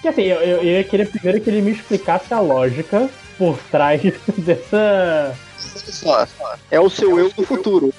Que 0.00 0.08
assim, 0.08 0.22
eu, 0.22 0.40
eu, 0.40 0.56
eu 0.58 0.64
ia 0.64 0.84
querer 0.84 1.08
primeiro 1.08 1.40
que 1.40 1.50
ele 1.50 1.62
me 1.62 1.72
explicasse 1.72 2.32
a 2.32 2.40
lógica 2.40 3.08
por 3.38 3.58
trás 3.70 4.00
dessa. 4.38 5.34
Só, 5.58 6.26
é 6.70 6.80
o 6.80 6.88
seu 6.88 7.18
eu 7.18 7.30
do 7.32 7.44
futuro. 7.44 7.92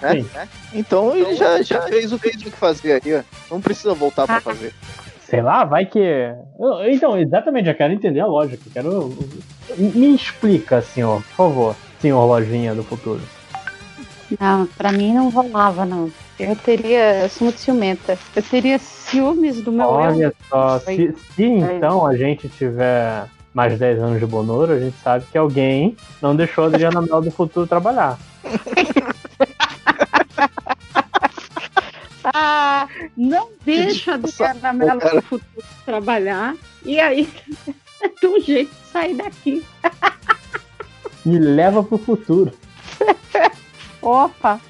Né? 0.00 0.12
Sim. 0.12 0.28
Então 0.74 1.16
ele 1.16 1.34
já, 1.34 1.62
já 1.62 1.82
fez 1.82 2.12
o 2.12 2.18
que 2.18 2.28
ele 2.28 2.38
tinha 2.38 2.50
que 2.50 2.56
fazer 2.58 3.00
aí, 3.02 3.14
ó. 3.14 3.22
Não 3.50 3.60
precisa 3.60 3.94
voltar 3.94 4.26
pra 4.26 4.40
fazer. 4.40 4.74
Sei 5.28 5.42
lá, 5.42 5.64
vai 5.64 5.86
que. 5.86 5.98
Eu- 5.98 6.84
Então, 6.90 7.18
exatamente, 7.18 7.68
eu 7.68 7.74
quero 7.74 7.92
entender 7.92 8.20
a 8.20 8.26
lógica. 8.26 8.62
eu 8.66 8.72
Quero. 8.72 9.18
Me 9.78 10.14
explica, 10.14 10.80
senhor, 10.82 11.22
por 11.22 11.34
favor, 11.36 11.76
senhor 12.00 12.24
Lojinha 12.26 12.74
do 12.74 12.84
futuro. 12.84 13.20
Não, 14.38 14.66
pra 14.66 14.92
mim 14.92 15.14
não 15.14 15.30
rolava, 15.30 15.84
não. 15.84 16.10
Eu 16.38 16.54
teria. 16.56 17.22
Eu 17.22 17.28
sou 17.28 17.46
muito 17.46 17.58
ciumenta. 17.60 18.18
Eu 18.34 18.42
teria 18.42 18.78
ciúmes 18.78 19.60
do 19.62 19.70
meu 19.72 19.86
Olha 19.88 20.24
eu. 20.24 20.32
só, 20.48 20.78
se, 20.80 21.14
se 21.34 21.44
então 21.44 22.06
a 22.06 22.16
gente 22.16 22.48
tiver 22.48 23.26
mais 23.52 23.78
10 23.78 24.00
anos 24.00 24.18
de 24.18 24.26
Bonoro, 24.26 24.72
a 24.72 24.80
gente 24.80 24.96
sabe 24.98 25.24
que 25.30 25.38
alguém 25.38 25.96
não 26.20 26.34
deixou 26.34 26.64
a 26.64 26.66
Adriana 26.66 27.00
Mel 27.00 27.22
do 27.22 27.30
futuro 27.30 27.66
trabalhar. 27.66 28.18
Ah, 32.24 32.88
não 33.16 33.50
deixa 33.64 34.12
a 34.12 34.14
Adriana 34.14 34.72
Mello 34.72 35.00
cara. 35.00 35.14
no 35.16 35.22
futuro 35.22 35.66
trabalhar. 35.84 36.56
E 36.84 36.98
aí, 36.98 37.28
de 38.20 38.26
um 38.26 38.40
jeito 38.40 38.74
de 38.74 38.90
sair 38.90 39.14
daqui. 39.14 39.64
Me 41.24 41.38
leva 41.38 41.82
pro 41.82 41.98
futuro. 41.98 42.52
Opa! 44.00 44.60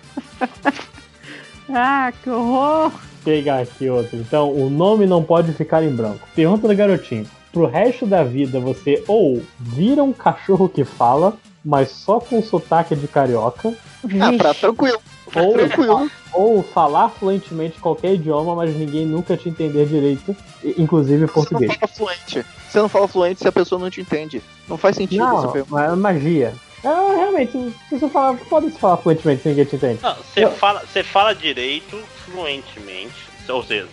ah, 1.69 2.13
que 2.23 2.31
horror! 2.31 2.93
pegar 3.25 3.61
aqui 3.61 3.89
outro. 3.89 4.17
Então, 4.17 4.53
o 4.53 4.69
nome 4.69 5.07
não 5.07 5.25
pode 5.25 5.53
ficar 5.53 5.83
em 5.83 5.91
branco. 5.91 6.29
Pergunta 6.35 6.69
do 6.69 6.77
garotinho. 6.77 7.27
Pro 7.51 7.67
resto 7.67 8.05
da 8.05 8.23
vida, 8.23 8.61
você 8.61 9.03
ou 9.09 9.43
vira 9.59 10.03
um 10.03 10.13
cachorro 10.13 10.69
que 10.69 10.85
fala, 10.85 11.37
mas 11.65 11.91
só 11.91 12.21
com 12.21 12.43
sotaque 12.43 12.95
de 12.95 13.09
carioca. 13.09 13.73
Ah, 14.21 14.33
pra 14.37 14.53
tranquilo. 14.53 15.01
Ou, 15.35 15.53
Tranquilo. 15.55 16.11
ou 16.33 16.63
falar 16.63 17.09
fluentemente 17.09 17.81
qualquer 17.81 18.15
idioma, 18.15 18.55
mas 18.55 18.75
ninguém 18.75 19.05
nunca 19.07 19.37
te 19.37 19.49
entender 19.49 19.87
direito, 19.87 20.37
inclusive 20.79 21.27
português. 21.27 21.73
Você 21.73 21.79
não 21.81 21.89
fala 21.89 21.93
fluente. 21.93 22.47
Você 22.69 22.79
não 22.79 22.89
fala 22.89 23.09
fluente 23.09 23.41
se 23.41 23.49
a 23.49 23.53
pessoa 23.53 23.81
não 23.81 23.91
te 23.91 24.01
entende. 24.01 24.43
Não 24.69 24.77
faz 24.77 24.97
sentido 24.97 25.25
Não, 25.25 25.45
essa 25.45 25.59
é 25.93 25.97
magia. 25.97 26.55
É, 26.85 27.17
realmente, 27.17 27.53
se 27.89 27.99
você 27.99 28.09
falar, 28.09 28.37
pode-se 28.49 28.79
falar 28.79 28.99
fluentemente 28.99 29.43
se 29.43 29.49
ninguém 29.49 29.65
te 29.65 29.77
entende. 29.77 30.01
Não, 30.03 30.15
Você 30.17 30.47
fala, 30.51 30.81
você 30.81 31.03
fala 31.03 31.35
direito 31.35 31.99
fluentemente, 32.27 33.15
ou 33.49 33.63
seja, 33.63 33.89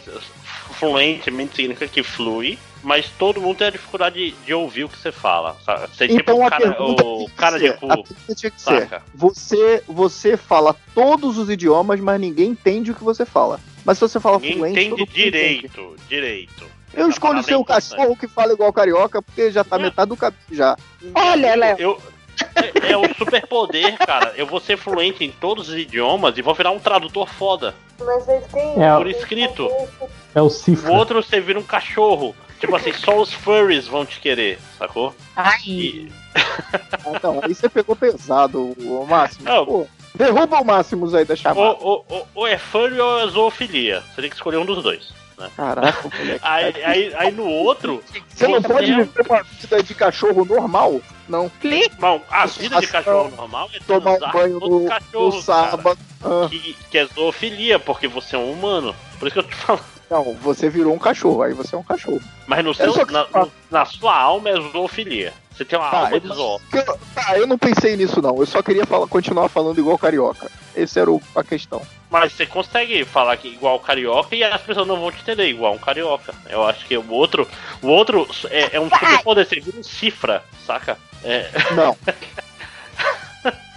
fluentemente 0.73 1.55
significa 1.55 1.87
que 1.87 2.03
flui, 2.03 2.59
mas 2.83 3.09
todo 3.17 3.39
mundo 3.41 3.57
tem 3.57 3.67
a 3.67 3.71
dificuldade 3.71 4.15
de, 4.15 4.31
de 4.45 4.53
ouvir 4.53 4.83
o 4.85 4.89
que 4.89 4.97
você 4.97 5.11
fala. 5.11 5.55
sabe? 5.65 5.87
Você 5.95 6.05
é 6.05 6.07
tipo 6.07 6.19
Então 6.21 6.39
o 6.39 6.45
a 6.45 6.49
cara, 6.49 6.61
pergunta 6.71 7.03
o 7.03 7.29
cara 7.35 7.59
de 7.59 7.67
ser, 7.67 7.77
cu. 7.77 7.85
a 7.91 7.97
pergunta 7.97 8.35
tinha 8.35 8.51
que 8.51 8.61
ser, 8.61 8.81
saca? 8.81 9.03
Você, 9.13 9.83
você 9.87 10.35
fala 10.37 10.75
todos 10.93 11.37
os 11.37 11.49
idiomas, 11.49 11.99
mas 11.99 12.19
ninguém 12.19 12.49
entende 12.51 12.91
o 12.91 12.95
que 12.95 13.03
você 13.03 13.25
fala. 13.25 13.59
Mas 13.85 13.97
se 13.97 14.01
você 14.01 14.19
fala 14.19 14.37
Ninguém 14.39 14.57
fluente, 14.57 14.73
todo 14.73 14.83
entende 14.83 14.89
mundo 14.91 15.01
entende. 15.01 15.23
direito, 15.23 15.95
direito. 16.07 16.65
Eu 16.93 17.09
escolho 17.09 17.41
ser 17.41 17.55
o 17.55 17.63
cachorro 17.63 18.15
que 18.17 18.27
fala 18.27 18.51
igual 18.53 18.71
carioca, 18.73 19.21
porque 19.21 19.49
já 19.49 19.63
tá 19.63 19.79
metade 19.79 20.09
do 20.09 20.17
caminho 20.17 20.37
já. 20.51 20.75
Olha, 21.15 21.55
Léo. 21.55 21.77
Eu, 21.79 22.01
é, 22.55 22.91
é 22.91 22.97
o 22.97 23.13
superpoder, 23.15 23.97
cara. 23.99 24.33
Eu 24.35 24.45
vou 24.45 24.59
ser 24.59 24.77
fluente 24.77 25.23
em 25.23 25.31
todos 25.31 25.69
os 25.69 25.75
idiomas 25.75 26.37
e 26.37 26.41
vou 26.41 26.53
virar 26.53 26.71
um 26.71 26.79
tradutor 26.79 27.27
foda. 27.29 27.73
Mas 27.97 28.27
eles 28.27 28.45
têm. 28.47 28.83
É, 28.83 28.95
Por 28.97 29.07
escrito. 29.07 29.69
É 30.35 30.41
o 30.41 30.45
O 30.45 30.49
cifra. 30.49 30.91
outro 30.91 31.23
você 31.23 31.39
vira 31.39 31.57
um 31.59 31.63
cachorro. 31.63 32.35
Tipo 32.61 32.75
assim, 32.77 32.93
só 32.93 33.19
os 33.19 33.33
furries 33.33 33.87
vão 33.87 34.05
te 34.05 34.19
querer, 34.21 34.57
sacou? 34.77 35.13
Ai. 35.35 36.07
Ah, 36.33 37.19
Não, 37.21 37.41
aí 37.43 37.53
você 37.53 37.67
pegou 37.67 37.93
pesado, 37.95 38.73
o 38.79 39.05
Máximo. 39.05 39.43
Não. 39.45 39.65
Pô, 39.65 39.87
derruba 40.15 40.61
o 40.61 40.65
Máximos 40.65 41.13
aí 41.13 41.25
da 41.25 41.35
chamada. 41.35 41.59
Ou, 41.59 41.77
ou, 41.81 42.05
ou- 42.07 42.27
ou 42.35 42.47
é 42.47 42.57
furry 42.57 42.97
ou 42.99 43.19
é 43.19 43.27
zoofilia. 43.27 44.01
Você 44.15 44.21
tem 44.21 44.29
que 44.29 44.35
escolher 44.37 44.55
um 44.57 44.65
dos 44.65 44.81
dois. 44.81 45.13
Né? 45.37 45.49
Caraca, 45.57 46.03
moleque. 46.17 46.39
Aí, 46.41 46.83
aí, 46.83 47.15
aí 47.15 47.31
no 47.31 47.45
outro. 47.45 48.01
Você 48.29 48.47
não 48.47 48.61
pode 48.61 48.93
viver 48.93 49.25
uma 49.27 49.43
vida 49.43 49.83
de 49.83 49.93
cachorro 49.95 50.45
normal? 50.45 51.01
Não. 51.27 51.51
Bom, 51.99 52.21
a 52.29 52.45
vida 52.45 52.79
de 52.79 52.87
cachorro 52.87 53.31
normal 53.35 53.69
é 53.73 53.79
Tomar 53.79 54.11
um 54.13 54.31
banho 54.31 54.59
no, 54.59 54.85
cachorros, 54.87 55.35
no 55.35 55.41
sábado. 55.41 55.99
Ah, 56.23 56.47
Que, 56.49 56.75
que 56.91 56.97
é 56.97 57.05
zoofilia, 57.07 57.77
porque 57.79 58.07
você 58.07 58.35
é 58.35 58.39
um 58.39 58.51
humano. 58.53 58.95
Por 59.19 59.27
isso 59.27 59.33
que 59.33 59.39
eu 59.39 59.43
te 59.49 59.55
falo. 59.55 59.79
Não, 60.11 60.33
você 60.41 60.69
virou 60.69 60.93
um 60.93 60.99
cachorro, 60.99 61.41
aí 61.41 61.53
você 61.53 61.73
é 61.73 61.77
um 61.77 61.83
cachorro. 61.83 62.19
Mas 62.45 62.61
no 62.65 62.71
Eu 62.71 62.73
seu, 62.75 62.93
só- 62.93 63.05
na, 63.05 63.25
no- 63.33 63.51
na 63.71 63.85
sua 63.85 64.13
alma 64.13 64.49
é 64.49 64.59
zoofilia. 64.59 65.31
Você 65.55 65.63
tem 65.63 65.79
uma 65.79 65.89
Tá, 65.89 65.97
alma 65.99 66.11
eu- 66.15 66.19
de 66.19 66.27
zoo. 66.27 66.61
Eu- 66.73 66.83
Tá, 67.15 67.37
eu 67.39 67.47
não 67.47 67.57
pensei 67.57 67.95
nisso 67.95 68.21
não. 68.21 68.37
Eu 68.37 68.45
só 68.45 68.61
queria 68.61 68.85
falar, 68.85 69.07
continuar 69.07 69.47
falando 69.47 69.79
igual 69.79 69.97
carioca. 69.97 70.51
Essa 70.75 70.99
era 70.99 71.09
o- 71.11 71.21
a 71.33 71.43
questão. 71.45 71.81
Mas 72.09 72.33
você 72.33 72.45
consegue 72.45 73.05
falar 73.05 73.37
que 73.37 73.47
igual 73.47 73.79
carioca 73.79 74.35
e 74.35 74.43
as 74.43 74.61
pessoas 74.61 74.85
não 74.85 74.99
vão 74.99 75.11
te 75.13 75.21
entender 75.21 75.47
igual 75.47 75.73
um 75.75 75.77
carioca. 75.77 76.33
Eu 76.49 76.63
acho 76.67 76.85
que 76.85 76.97
o 76.97 77.09
outro. 77.09 77.47
O 77.81 77.87
outro 77.87 78.27
é, 78.49 78.75
é 78.75 78.79
um 78.81 78.89
superpoder, 78.89 79.47
você 79.47 79.61
vira 79.61 79.79
um 79.79 79.83
cifra, 79.83 80.43
saca? 80.67 80.97
É. 81.23 81.49
Não. 81.73 81.95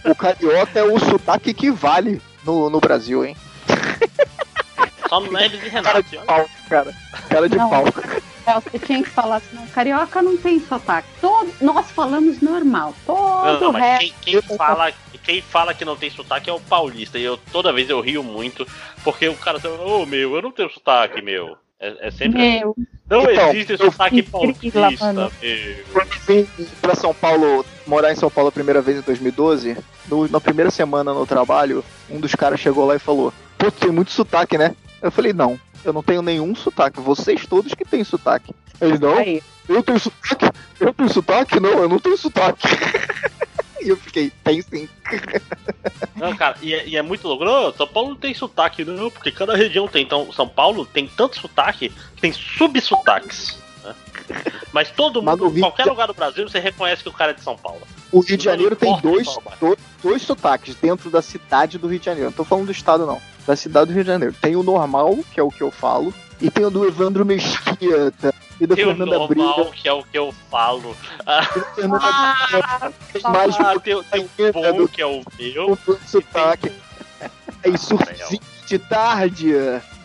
o 0.11 0.15
carioca 0.17 0.81
é 0.81 0.83
o 0.83 0.99
sotaque 0.99 1.55
que 1.55 1.71
vale 1.71 2.21
no, 2.45 2.69
no 2.69 2.81
Brasil, 2.81 3.25
hein? 3.25 3.37
No 5.21 5.37
Hermes 5.39 5.63
e 5.65 5.71
Cara 5.71 5.83
Renato. 5.99 6.03
de 6.11 6.19
pau, 6.19 6.51
cara. 6.69 6.95
Cara 7.29 7.49
de 7.49 7.57
Não. 7.57 7.71
pau. 7.71 7.85
É, 8.47 8.55
você 8.61 8.79
tinha 8.79 9.03
que 9.03 9.09
falar 9.09 9.37
assim, 9.37 9.57
não, 9.57 9.67
carioca 9.69 10.21
não 10.21 10.37
tem 10.37 10.61
sotaque. 10.61 11.09
Todo, 11.21 11.51
nós 11.63 11.91
falamos 11.91 12.41
normal. 12.43 12.95
Todo 13.07 13.19
Não, 13.47 13.61
não, 13.61 13.71
o 13.71 13.73
mas 13.73 13.83
resto. 13.83 14.15
quem, 14.23 14.41
quem 14.43 14.57
fala, 14.59 14.93
quem 15.23 15.41
fala 15.43 15.73
que 15.75 15.85
não 15.85 15.97
tem 15.97 16.11
sotaque 16.11 16.51
é 16.51 16.53
o 16.53 16.61
paulista. 16.61 17.19
E 17.19 17.25
eu 17.25 17.39
toda 17.51 17.73
vez 17.73 17.89
eu 17.89 18.01
rio 18.01 18.23
muito, 18.23 18.67
porque 19.03 19.27
o 19.29 19.35
cara 19.37 19.59
fala, 19.59 19.81
ô 19.81 20.05
meu, 20.05 20.35
eu 20.37 20.43
não 20.43 20.51
tenho 20.53 20.71
sotaque, 20.71 21.23
meu. 21.23 21.57
É, 21.81 22.09
é 22.09 22.11
sempre 22.11 22.39
assim. 22.41 22.59
Meu, 22.61 22.77
Não 23.09 23.23
Então, 23.31 23.49
existe 23.51 23.77
sotaque 23.79 24.23
paulista, 24.23 24.91
meu. 25.13 25.31
Quando 25.93 26.09
eu 26.13 26.19
vim 26.27 26.47
pra 26.81 26.95
São 26.95 27.15
Paulo, 27.15 27.65
morar 27.87 28.13
em 28.13 28.17
São 28.17 28.31
Paulo 28.31 28.49
a 28.49 28.53
primeira 28.53 28.81
vez 28.83 28.99
em 28.99 29.03
2012, 29.03 29.77
no- 30.09 30.29
na 30.29 30.41
primeira 30.41 30.71
semana 30.71 31.13
no 31.15 31.27
trabalho, 31.27 31.83
um 32.11 32.21
dos 32.21 32.35
caras 32.35 32.61
chegou 32.61 32.85
lá 32.87 32.95
e 32.95 32.99
falou: 32.99 33.33
Pô, 33.59 33.71
tem 33.71 33.91
muito 33.91 34.11
sotaque, 34.11 34.57
né? 34.59 34.75
Eu 35.05 35.11
falei: 35.13 35.35
Não, 35.35 35.61
eu 35.85 35.93
não 35.93 36.03
tenho 36.03 36.23
nenhum 36.23 36.55
sotaque. 36.57 36.99
Vocês 36.99 37.47
todos 37.47 37.75
que 37.75 37.85
têm 37.85 38.03
sotaque. 38.03 38.55
Ele 38.81 38.99
não, 38.99 39.19
Aí. 39.19 39.43
eu 39.69 39.83
tenho 39.83 40.01
sotaque? 40.01 40.51
Eu 40.81 40.95
tenho 40.95 41.09
sotaque? 41.11 41.61
Não, 41.61 41.71
eu 41.83 41.89
não 41.91 41.99
tenho 41.99 42.17
sotaque. 42.17 42.67
e 43.83 43.89
eu 43.91 43.97
fiquei: 43.99 44.33
Tem 44.43 44.63
sim. 44.63 44.89
Não, 46.17 46.35
cara, 46.35 46.57
e 46.63 46.73
é, 46.73 46.89
e 46.89 46.97
é 46.97 47.03
muito 47.03 47.29
louco. 47.29 47.45
Não, 47.45 47.71
São 47.75 47.87
Paulo 47.87 48.09
não 48.09 48.17
tem 48.17 48.33
sotaque, 48.33 48.83
não, 48.83 49.11
porque 49.11 49.31
cada 49.31 49.55
região 49.55 49.87
tem. 49.87 50.03
Então, 50.03 50.33
São 50.33 50.49
Paulo 50.49 50.87
tem 50.87 51.07
tanto 51.07 51.39
sotaque 51.39 51.91
que 52.17 52.23
tem 52.23 52.33
subsotaques. 52.33 53.59
Né? 53.85 53.95
Mas 54.73 54.91
todo 54.91 55.23
Mas 55.23 55.39
mundo, 55.39 55.51
Rio- 55.51 55.61
qualquer 55.65 55.85
lugar 55.85 56.07
do 56.07 56.15
Brasil, 56.15 56.49
você 56.49 56.61
reconhece 56.61 57.03
que 57.03 57.11
o 57.11 57.13
cara 57.13 57.33
é 57.33 57.35
de 57.35 57.43
São 57.43 57.59
Paulo. 57.59 57.83
O 58.11 58.21
Rio 58.21 58.39
de 58.39 58.45
Janeiro 58.45 58.75
tem 58.75 58.99
dois, 59.03 59.29
dois, 59.61 59.79
dois 60.03 60.23
sotaques 60.23 60.75
dentro 60.77 61.11
da 61.11 61.21
cidade 61.21 61.77
do 61.77 61.89
Rio 61.89 61.99
de 61.99 62.07
Janeiro. 62.07 62.31
Não 62.31 62.37
tô 62.37 62.45
falando 62.45 62.65
do 62.67 62.73
estado, 62.73 63.05
não. 63.05 63.21
Da 63.47 63.55
cidade 63.57 63.87
do 63.89 63.95
Rio 63.95 64.05
de 64.05 64.09
Janeiro. 64.11 64.35
Tem 64.41 64.57
o 64.57 64.63
normal, 64.63 65.19
que 65.33 65.39
é 65.39 65.43
o 65.43 65.51
que 65.51 65.63
eu 65.63 65.71
falo, 65.71 66.13
e 66.41 66.51
tem 66.51 66.65
o 66.65 66.71
do 66.71 66.87
Evandro 66.87 67.25
Mesquita 67.27 68.35
e 68.61 68.67
da 68.67 68.75
Tem 68.75 68.85
o 68.85 68.89
Fernanda 68.89 69.19
normal, 69.19 69.55
Briga. 69.65 69.71
que 69.77 69.89
é 69.89 69.93
o 69.93 70.03
que 70.03 70.17
eu 70.19 70.35
falo. 70.51 70.97
Ah, 71.27 71.41
Ah, 72.03 72.93
Tem 73.13 73.23
mais 73.23 73.55
ah, 73.61 73.79
tem, 73.81 74.03
tem 74.11 74.49
o 74.49 74.53
bom, 74.53 74.87
que 74.89 75.03
é 75.03 75.07
o 75.07 75.23
meu. 75.39 75.79
do 75.87 75.99
sotaque. 76.07 76.73
É 77.63 77.71
Ah, 77.73 77.77
surfinho 77.77 78.41
de 78.67 78.79
tarde. 78.79 79.53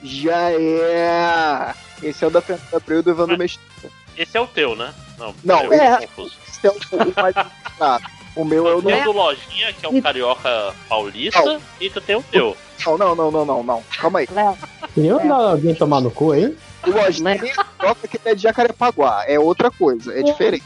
Já 0.04 0.52
é. 0.52 1.74
Esse 2.02 2.24
é 2.24 2.28
o 2.28 2.32
da 2.32 2.42
Fernanda 2.42 2.78
Abreu 2.78 3.00
e 3.00 3.02
do 3.04 3.10
Evandro 3.12 3.38
Mesquita. 3.38 3.90
Esse 4.18 4.38
é 4.38 4.42
o 4.42 4.48
teu, 4.48 4.76
né? 4.76 4.94
Não, 5.18 5.36
Não, 5.44 5.64
eu 5.66 5.74
é. 5.74 6.08
confuso. 6.08 6.36
Esse 6.48 6.68
é 6.68 6.72
o, 6.72 6.74
o 6.76 7.22
mais 7.22 7.36
complicado. 7.36 8.04
O 8.36 8.46
meu 8.46 8.68
é 8.68 8.76
o 8.76 8.82
Tem 8.82 9.02
o 9.02 9.04
do 9.06 9.12
Lojinha, 9.12 9.74
que 9.74 9.86
é 9.86 9.90
o 9.90 10.02
carioca 10.02 10.74
paulista, 10.88 11.60
e 11.80 11.90
tu 11.90 12.00
tem 12.00 12.16
o 12.16 12.24
teu. 12.24 12.56
Não, 12.86 12.98
não, 12.98 13.16
não, 13.16 13.32
não, 13.32 13.46
não, 13.46 13.64
não. 13.64 13.84
Calma 14.00 14.20
aí. 14.20 14.28
Léo, 14.32 14.58
Queria 14.94 15.16
mandar 15.16 15.52
alguém 15.52 15.76
tomar 15.76 16.02
no 16.02 16.10
cu 16.12 16.32
aí? 16.32 16.56
O 16.88 16.92
Lojinha 16.92 17.36
nem 17.42 17.54
toca 17.78 18.08
que 18.08 18.18
ele 18.18 18.30
é 18.30 18.36
de 18.36 18.42
Jacarepaguá. 18.44 19.26
É 19.28 19.38
outra 19.40 19.70
coisa, 19.70 20.18
é 20.18 20.24
diferente. 20.24 20.64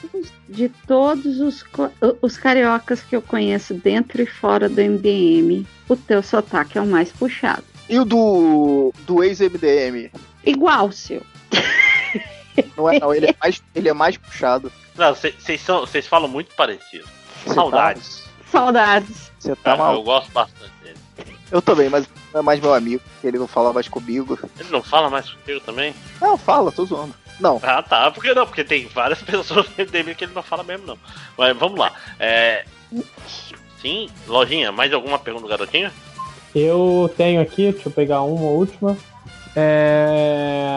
de 0.47 0.69
todos 0.87 1.39
os, 1.39 1.65
os 2.21 2.37
cariocas 2.37 3.01
que 3.01 3.15
eu 3.15 3.21
conheço 3.21 3.73
dentro 3.73 4.21
e 4.21 4.25
fora 4.25 4.69
do 4.69 4.79
MDM, 4.81 5.65
o 5.89 5.95
teu 5.95 6.21
sotaque 6.21 6.77
é 6.77 6.81
o 6.81 6.85
mais 6.85 7.11
puxado. 7.11 7.63
E 7.89 7.99
o 7.99 8.05
do, 8.05 8.93
do 9.07 9.23
ex-MDM? 9.23 10.11
Igual 10.45 10.91
seu. 10.91 11.21
Não 12.77 12.89
é, 12.89 12.99
não. 12.99 13.13
Ele 13.13 13.27
é 13.27 13.35
mais, 13.41 13.63
ele 13.73 13.89
é 13.89 13.93
mais 13.93 14.15
puxado. 14.17 14.71
Não, 14.95 15.13
vocês 15.15 15.59
são- 15.61 15.81
vocês 15.81 16.05
falam 16.07 16.27
muito 16.29 16.53
parecido. 16.55 17.05
Você 17.45 17.53
Saudades. 17.55 18.23
Saudades. 18.51 19.31
Você 19.39 19.55
tá 19.55 19.75
mal. 19.75 19.95
eu 19.95 20.03
gosto 20.03 20.31
bastante. 20.31 20.71
Eu 21.53 21.61
também, 21.61 21.87
mas 21.87 22.07
não 22.33 22.39
é 22.39 22.43
mais 22.43 22.59
meu 22.59 22.73
amigo. 22.73 23.03
Ele 23.23 23.37
não 23.37 23.47
fala 23.47 23.71
mais 23.71 23.87
comigo. 23.87 24.39
Ele 24.59 24.69
não 24.71 24.81
fala 24.81 25.07
mais 25.07 25.29
contigo 25.29 25.59
também? 25.59 25.93
Não, 26.19 26.35
fala, 26.35 26.71
tô 26.71 26.83
zoando. 26.83 27.13
Não. 27.39 27.59
Ah, 27.61 27.83
tá. 27.83 28.09
Por 28.09 28.23
que 28.23 28.33
não? 28.33 28.47
Porque 28.47 28.63
tem 28.63 28.87
várias 28.87 29.21
pessoas 29.23 29.67
no 29.67 29.85
MDM 29.85 30.15
que 30.15 30.23
ele 30.23 30.33
não 30.33 30.41
fala 30.41 30.63
mesmo, 30.63 30.87
não. 30.87 30.97
Mas 31.37 31.55
vamos 31.55 31.77
lá. 31.77 31.93
É... 32.19 32.65
Sim, 33.79 34.09
Lojinha, 34.27 34.71
mais 34.71 34.91
alguma 34.91 35.19
pergunta 35.19 35.43
do 35.43 35.49
garotinho? 35.49 35.91
Eu 36.55 37.13
tenho 37.15 37.39
aqui, 37.39 37.71
deixa 37.71 37.87
eu 37.87 37.93
pegar 37.93 38.23
uma 38.23 38.49
última. 38.49 38.97
É... 39.55 40.67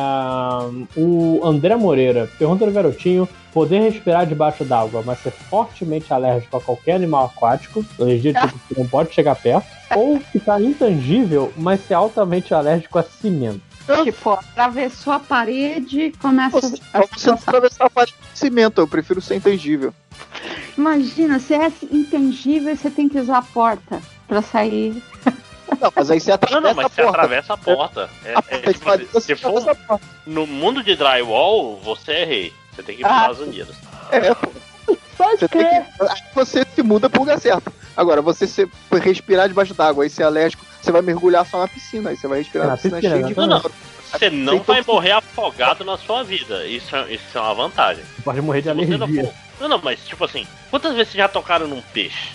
O 0.96 1.40
André 1.44 1.76
Moreira 1.76 2.28
pergunta 2.38 2.66
do 2.66 2.72
garotinho: 2.72 3.28
poder 3.52 3.80
respirar 3.80 4.26
debaixo 4.26 4.64
d'água, 4.64 5.02
mas 5.04 5.20
ser 5.20 5.30
fortemente 5.30 6.12
alérgico 6.12 6.56
a 6.56 6.60
qualquer 6.60 6.94
animal 6.94 7.26
aquático, 7.26 7.84
alergia 7.98 8.34
tipo 8.34 8.58
que 8.68 8.78
não 8.78 8.86
pode 8.86 9.14
chegar 9.14 9.34
perto, 9.34 9.66
ou 9.94 10.20
ficar 10.20 10.60
intangível, 10.60 11.52
mas 11.56 11.80
ser 11.86 11.94
altamente 11.94 12.52
alérgico 12.52 12.98
a 12.98 13.02
cimento. 13.02 13.62
Tipo, 14.02 14.30
atravessou 14.30 15.12
a 15.12 15.20
parede 15.20 16.00
e 16.00 16.12
começa 16.12 16.60
Você, 16.60 16.82
a 16.92 17.00
você 17.02 17.28
não 17.28 17.34
atravessar 17.34 17.86
a 17.86 17.90
parede 17.90 18.14
de 18.32 18.38
cimento, 18.38 18.80
eu 18.80 18.88
prefiro 18.88 19.20
ser 19.20 19.36
intangível. 19.36 19.94
Imagina, 20.76 21.38
se 21.38 21.54
é 21.54 21.70
intangível, 21.90 22.76
você 22.76 22.90
tem 22.90 23.08
que 23.08 23.18
usar 23.18 23.38
a 23.38 23.42
porta 23.42 24.02
pra 24.26 24.42
sair. 24.42 25.00
Não, 25.81 25.92
mas 25.94 26.10
aí 26.10 26.20
você 26.20 26.31
Não, 26.31 26.34
atravessa 26.36 26.60
não, 26.68 26.74
mas 26.74 26.86
a 26.86 26.88
você 26.88 27.02
porta. 27.02 27.18
atravessa 27.18 27.52
a 27.54 27.56
porta. 27.56 28.10
É, 28.24 28.28
A 28.34 28.38
é, 28.38 28.42
porta 28.42 28.58
de 28.72 28.72
tipo, 28.74 28.90
se, 28.99 29.12
você 29.12 29.34
se 29.36 29.42
for 29.42 29.49
atravessa 29.58 29.70
a 29.72 29.74
porta. 29.74 30.06
no 30.26 30.47
mundo 30.47 30.82
de 30.82 30.94
drywall, 30.97 31.76
você 31.82 32.12
é 32.12 32.24
rei. 32.24 32.52
Você 32.74 32.82
tem 32.82 32.97
que 32.97 33.02
ir 33.02 33.04
para 33.04 33.12
os 33.12 33.18
Ah. 33.18 33.32
Estados 33.32 33.40
Unidos. 33.40 33.76
É, 34.10 34.34
pô. 34.34 34.49
Pode 35.16 35.38
Você, 35.40 35.49
tem 35.49 35.60
que, 35.62 35.74
aí 35.74 36.22
você 36.34 36.66
se 36.74 36.82
muda 36.82 37.08
pro 37.08 37.20
lugar 37.20 37.40
certo. 37.40 37.72
Agora, 37.97 38.20
você 38.20 38.47
se, 38.47 38.68
respirar 39.02 39.49
debaixo 39.49 39.72
d'água, 39.72 40.04
aí 40.04 40.10
você 40.10 40.22
é 40.22 40.26
alérgico, 40.26 40.65
você 40.81 40.92
vai 40.92 41.00
mergulhar 41.00 41.47
só 41.47 41.58
na 41.58 41.66
piscina, 41.68 42.10
aí 42.10 42.16
você 42.18 42.28
vai 42.28 42.38
respirar 42.40 42.66
É, 42.66 42.68
na 42.68 42.72
na 42.72 42.76
piscina, 42.76 42.97
piscina, 43.00 43.15
cheia 43.16 43.26
de 43.28 43.36
Não, 43.36 43.47
não. 43.47 43.62
Você 44.12 44.31
não 44.31 44.60
vai 44.62 44.82
morrer 44.86 45.12
afogado 45.12 45.84
na 45.84 45.97
sua 45.99 46.22
vida. 46.22 46.66
Isso 46.66 46.94
é, 46.94 47.15
isso 47.15 47.36
é 47.36 47.40
uma 47.40 47.54
vantagem. 47.54 48.04
Pode 48.22 48.40
morrer 48.42 48.60
de 48.60 48.68
você 48.68 48.74
não 48.99 49.06
alergia. 49.06 49.34
Não, 49.58 49.68
não, 49.68 49.81
mas 49.82 49.99
tipo 50.06 50.22
assim, 50.24 50.47
quantas 50.70 50.92
vezes 50.94 51.08
vocês 51.12 51.18
já 51.18 51.28
tocaram 51.28 51.66
num 51.66 51.81
peixe? 51.94 52.28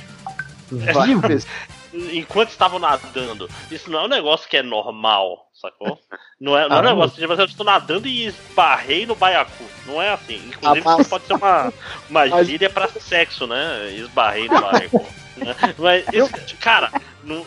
Várias 0.71 1.21
vezes. 1.21 1.47
Enquanto 1.93 2.49
estavam 2.49 2.79
nadando. 2.79 3.49
Isso 3.69 3.89
não 3.91 3.99
é 3.99 4.03
um 4.03 4.07
negócio 4.07 4.47
que 4.49 4.57
é 4.57 4.63
normal, 4.63 5.49
sacou? 5.53 5.99
Não 6.39 6.57
é, 6.57 6.67
não 6.69 6.77
é 6.77 6.79
um 6.79 6.83
negócio 6.83 7.19
de 7.19 7.25
você 7.27 7.43
estou 7.43 7.65
nadando 7.65 8.07
e 8.07 8.25
esbarrei 8.27 9.05
no 9.05 9.15
baiacu. 9.15 9.63
Não 9.85 10.01
é 10.01 10.09
assim. 10.09 10.35
Inclusive, 10.47 10.87
Ah, 10.87 10.97
isso 10.99 11.09
pode 11.09 11.25
ser 11.25 11.33
uma, 11.33 11.73
uma 12.09 12.25
Mas- 12.27 12.47
gíria 12.47 12.69
pra 12.69 12.87
sexo, 12.87 13.45
né? 13.45 13.91
Esbarrei 13.93 14.47
no 14.47 14.61
baiacu. 14.61 15.05
né? 15.37 15.55
Mas, 15.77 16.05
isso, 16.13 16.31
cara, 16.59 16.91
não, 17.23 17.45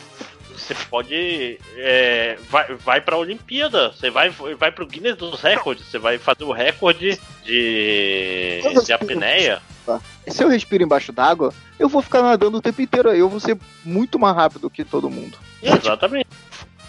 você 0.53 0.75
pode. 0.89 1.59
é, 1.77 2.37
vai, 2.49 2.75
vai 2.77 3.01
pra 3.01 3.17
Olimpíada, 3.17 3.91
você 3.93 4.11
vai, 4.11 4.29
vai 4.31 4.71
pro 4.71 4.87
Guinness 4.87 5.17
dos 5.17 5.41
Recordes, 5.41 5.87
você 5.87 5.99
vai 5.99 6.19
fazer 6.19 6.45
o 6.45 6.53
recorde 6.53 7.19
de, 7.43 8.61
de 8.85 8.93
apneia. 8.93 9.61
Se 10.29 10.43
eu 10.43 10.49
respiro 10.49 10.83
embaixo 10.85 11.13
d'água, 11.13 11.53
eu 11.79 11.89
vou 11.89 12.01
ficar 12.03 12.23
nadando 12.23 12.59
o 12.59 12.63
tempo 12.63 12.81
inteiro 12.83 13.11
aí. 13.11 13.19
Eu 13.19 13.29
vou 13.29 13.41
ser 13.41 13.57
muito 13.85 14.19
mais 14.19 14.35
rápido 14.35 14.71
que 14.71 14.85
todo 14.85 15.11
mundo. 15.11 15.37
Exatamente. 15.63 16.29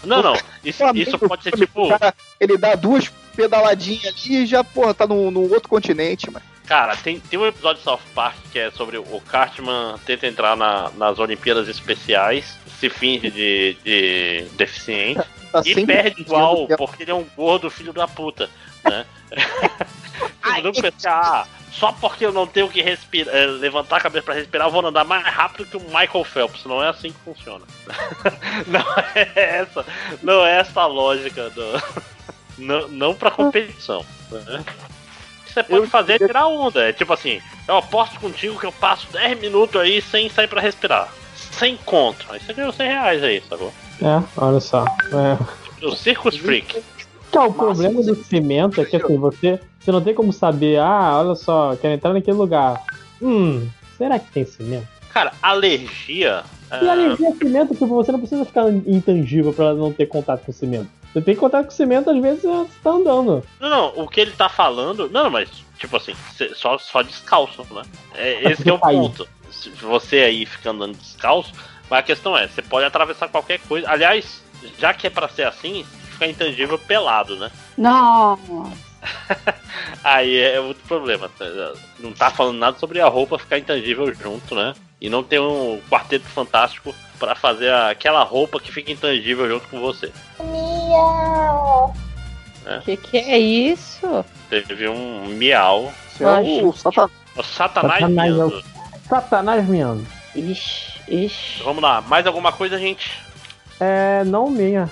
Não, 0.04 0.22
não. 0.22 0.34
Isso, 0.64 0.82
isso 0.94 1.18
pode 1.18 1.42
ser 1.42 1.52
tipo. 1.52 1.88
Cara, 1.88 2.14
ele 2.38 2.56
dá 2.56 2.74
duas 2.74 3.08
pedaladinhas 3.34 4.06
ali 4.24 4.36
e 4.42 4.46
já, 4.46 4.62
porra, 4.62 4.94
tá 4.94 5.06
no, 5.06 5.30
no 5.30 5.42
outro 5.52 5.68
continente, 5.68 6.30
mano. 6.30 6.44
Cara, 6.66 6.96
tem, 6.96 7.20
tem 7.20 7.38
um 7.38 7.46
episódio 7.46 7.78
de 7.78 7.84
South 7.84 8.00
Park 8.14 8.36
que 8.52 8.58
é 8.58 8.70
sobre 8.72 8.98
o 8.98 9.20
Cartman 9.28 9.98
tenta 10.04 10.26
entrar 10.26 10.56
na- 10.56 10.90
nas 10.96 11.18
Olimpíadas 11.18 11.68
Especiais, 11.68 12.56
se 12.80 12.88
finge 12.90 13.30
de, 13.30 13.76
de 13.84 14.46
deficiente 14.56 15.22
Tá 15.52 15.62
e 15.64 15.86
perde 15.86 16.22
igual, 16.22 16.66
que 16.66 16.72
é- 16.72 16.76
porque 16.76 17.04
ele 17.04 17.12
é 17.12 17.14
um 17.14 17.24
gordo 17.36 17.70
filho 17.70 17.92
da 17.92 18.08
puta, 18.08 18.50
né? 18.84 19.06
Todo 20.42 20.64
mundo 20.64 20.82
pensa, 20.82 21.10
ah, 21.10 21.46
só 21.72 21.92
porque 21.92 22.24
eu 22.24 22.32
não 22.32 22.46
tenho 22.46 22.68
que 22.68 22.80
respirar, 22.80 23.34
eh, 23.34 23.46
levantar 23.46 23.96
a 23.96 24.00
cabeça 24.00 24.24
pra 24.24 24.34
respirar, 24.34 24.68
eu 24.68 24.70
vou 24.70 24.86
andar 24.86 25.04
mais 25.04 25.24
rápido 25.26 25.66
que 25.66 25.76
o 25.76 25.80
Michael 25.80 26.24
Phelps. 26.24 26.64
Não 26.64 26.82
é 26.82 26.88
assim 26.88 27.12
que 27.12 27.18
funciona. 27.20 27.64
não 28.66 28.84
é 29.14 29.30
essa, 29.34 29.84
não 30.22 30.46
é 30.46 30.58
essa 30.58 30.80
a 30.80 30.86
lógica 30.86 31.50
do. 31.50 31.62
Não, 32.58 32.88
não 32.88 33.14
pra 33.14 33.30
competição. 33.30 34.02
Né? 34.30 34.64
O 35.40 35.44
que 35.44 35.52
você 35.52 35.62
pode 35.62 35.88
fazer 35.88 36.14
é 36.14 36.26
tirar 36.26 36.46
onda. 36.46 36.88
É 36.88 36.90
tipo 36.90 37.12
assim, 37.12 37.38
eu 37.68 37.76
aposto 37.76 38.18
contigo 38.18 38.58
que 38.58 38.64
eu 38.64 38.72
passo 38.72 39.06
10 39.12 39.38
minutos 39.38 39.78
aí 39.78 40.00
sem 40.00 40.30
sair 40.30 40.48
pra 40.48 40.58
respirar. 40.58 41.12
Sem 41.34 41.76
conto. 41.76 42.24
Aí 42.30 42.40
você 42.40 42.54
ganhou 42.54 42.72
100 42.72 42.88
reais 42.88 43.22
aí, 43.22 43.42
sacou? 43.46 43.74
É, 44.00 44.22
olha 44.38 44.58
só. 44.58 44.86
É. 44.86 45.84
O 45.84 45.94
Circus 45.94 46.38
Freak. 46.38 46.82
Que 47.30 47.38
é 47.38 47.40
o 47.40 47.52
problema 47.52 48.02
do 48.02 48.14
cimento 48.24 48.80
é 48.80 48.84
que 48.84 48.96
assim, 48.96 49.18
você, 49.18 49.60
você 49.86 49.92
não 49.92 50.02
tem 50.02 50.14
como 50.14 50.32
saber, 50.32 50.80
ah, 50.80 51.20
olha 51.20 51.36
só, 51.36 51.76
quero 51.76 51.94
entrar 51.94 52.12
naquele 52.12 52.36
lugar. 52.36 52.82
Hum, 53.22 53.68
será 53.96 54.18
que 54.18 54.32
tem 54.32 54.44
cimento? 54.44 54.88
Cara, 55.12 55.32
alergia. 55.40 56.42
E 56.72 56.88
ah, 56.88 56.90
alergia 56.90 57.28
a 57.28 57.36
cimento, 57.36 57.72
tipo, 57.72 57.86
você 57.86 58.10
não 58.10 58.18
precisa 58.18 58.44
ficar 58.44 58.68
intangível 58.68 59.52
pra 59.52 59.74
não 59.74 59.92
ter 59.92 60.06
contato 60.06 60.44
com 60.44 60.50
cimento. 60.50 60.88
Você 61.12 61.20
tem 61.22 61.36
contato 61.36 61.66
com 61.66 61.70
cimento, 61.70 62.10
às 62.10 62.20
vezes 62.20 62.42
você 62.42 62.68
tá 62.82 62.90
andando. 62.90 63.44
Não, 63.60 63.70
não, 63.70 64.04
o 64.04 64.08
que 64.08 64.20
ele 64.20 64.32
tá 64.32 64.48
falando. 64.48 65.08
Não, 65.08 65.22
não, 65.22 65.30
mas, 65.30 65.48
tipo 65.78 65.96
assim, 65.96 66.14
só, 66.56 66.76
só 66.78 67.02
descalço, 67.02 67.64
né? 67.70 67.82
É, 68.16 68.50
esse 68.50 68.64
que 68.64 68.68
é 68.68 68.72
o 68.72 68.78
ponto. 68.80 69.28
Se 69.52 69.70
você 69.70 70.16
aí 70.16 70.44
fica 70.46 70.70
andando 70.70 70.98
descalço, 70.98 71.52
mas 71.88 72.00
a 72.00 72.02
questão 72.02 72.36
é, 72.36 72.48
você 72.48 72.60
pode 72.60 72.84
atravessar 72.84 73.28
qualquer 73.28 73.60
coisa. 73.60 73.88
Aliás, 73.88 74.42
já 74.80 74.92
que 74.92 75.06
é 75.06 75.10
pra 75.10 75.28
ser 75.28 75.46
assim, 75.46 75.86
fica 76.10 76.26
intangível 76.26 76.76
pelado, 76.76 77.36
né? 77.36 77.52
Nossa. 77.78 78.85
Aí 80.04 80.38
é 80.38 80.60
outro 80.60 80.82
problema. 80.86 81.30
Não 81.98 82.12
tá 82.12 82.30
falando 82.30 82.58
nada 82.58 82.78
sobre 82.78 83.00
a 83.00 83.08
roupa 83.08 83.38
ficar 83.38 83.58
intangível 83.58 84.12
junto, 84.14 84.54
né? 84.54 84.74
E 85.00 85.08
não 85.10 85.22
ter 85.22 85.40
um 85.40 85.80
quarteto 85.90 86.26
fantástico 86.26 86.94
pra 87.18 87.34
fazer 87.34 87.72
aquela 87.72 88.22
roupa 88.22 88.60
que 88.60 88.72
fica 88.72 88.90
intangível 88.92 89.48
junto 89.48 89.68
com 89.68 89.80
você. 89.80 90.12
É. 92.66 92.78
Que 92.80 92.96
que 92.96 93.16
é 93.18 93.38
isso? 93.38 94.24
Teve 94.50 94.88
um 94.88 95.26
miau. 95.28 95.92
É 96.20 96.24
o 96.64 96.72
Satan- 96.72 97.10
O 97.36 97.42
Satanás, 97.42 98.00
Satanás, 98.00 98.02
é 98.02 98.08
miando. 98.08 98.64
Satanás 99.08 99.68
miando. 99.68 100.06
Ixi, 100.34 101.00
ixi. 101.08 101.62
Vamos 101.62 101.82
lá, 101.82 102.00
mais 102.00 102.26
alguma 102.26 102.52
coisa, 102.52 102.78
gente? 102.78 103.18
É, 103.78 104.24
não 104.24 104.50
minha. 104.50 104.90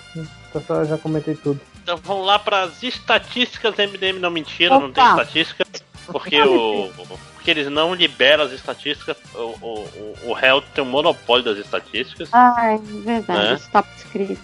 Eu 0.69 0.85
já 0.85 0.97
comentei 0.99 1.35
tudo. 1.35 1.61
Então 1.85 1.99
vamos 1.99 2.27
lá 2.27 2.39
para 2.39 2.63
as 2.63 2.83
estatísticas 2.83 3.75
MDM. 3.77 4.19
Não, 4.19 4.31
mentira, 4.31 4.79
não 4.81 4.91
tem 4.91 5.05
Opa. 5.05 5.21
estatística. 5.23 5.67
Porque, 6.07 6.41
o, 6.41 6.91
porque 7.35 7.51
eles 7.51 7.69
não 7.71 7.95
liberam 7.95 8.45
as 8.45 8.53
estatísticas. 8.53 9.17
O, 9.35 9.39
o, 9.39 10.17
o- 10.25 10.33
réu 10.33 10.63
tem 10.63 10.83
um 10.83 10.87
monopólio 10.87 11.45
das 11.45 11.59
estatísticas. 11.59 12.29
Ai, 12.33 12.79
verdade, 12.79 13.49
É. 13.49 13.55
isso 13.55 13.71
tá 13.71 13.85
escrito. 13.97 14.41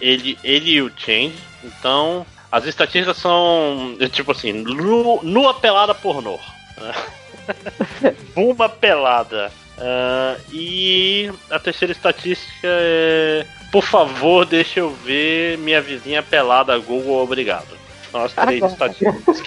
Ele, 0.00 0.38
ele 0.44 0.70
e 0.72 0.82
o 0.82 0.92
Change. 0.96 1.34
Então, 1.64 2.26
as 2.52 2.66
estatísticas 2.66 3.16
são 3.16 3.96
é, 3.98 4.06
tipo 4.08 4.32
assim: 4.32 4.52
nu- 4.52 5.20
nua 5.22 5.54
pelada 5.54 5.94
pornô. 5.94 6.38
Uma 8.36 8.68
pelada. 8.68 9.50
Ah, 9.78 10.36
e 10.52 11.30
a 11.50 11.58
terceira 11.58 11.92
estatística 11.92 12.66
é: 12.66 13.46
por 13.70 13.82
favor, 13.82 14.46
deixa 14.46 14.80
eu 14.80 14.90
ver 14.90 15.58
minha 15.58 15.80
vizinha 15.80 16.22
pelada. 16.22 16.78
Google, 16.78 17.22
obrigado. 17.22 17.66
São 18.10 18.22
as 18.24 18.32
três 18.32 18.62
Agora. 18.62 18.72
estatísticas. 18.92 19.42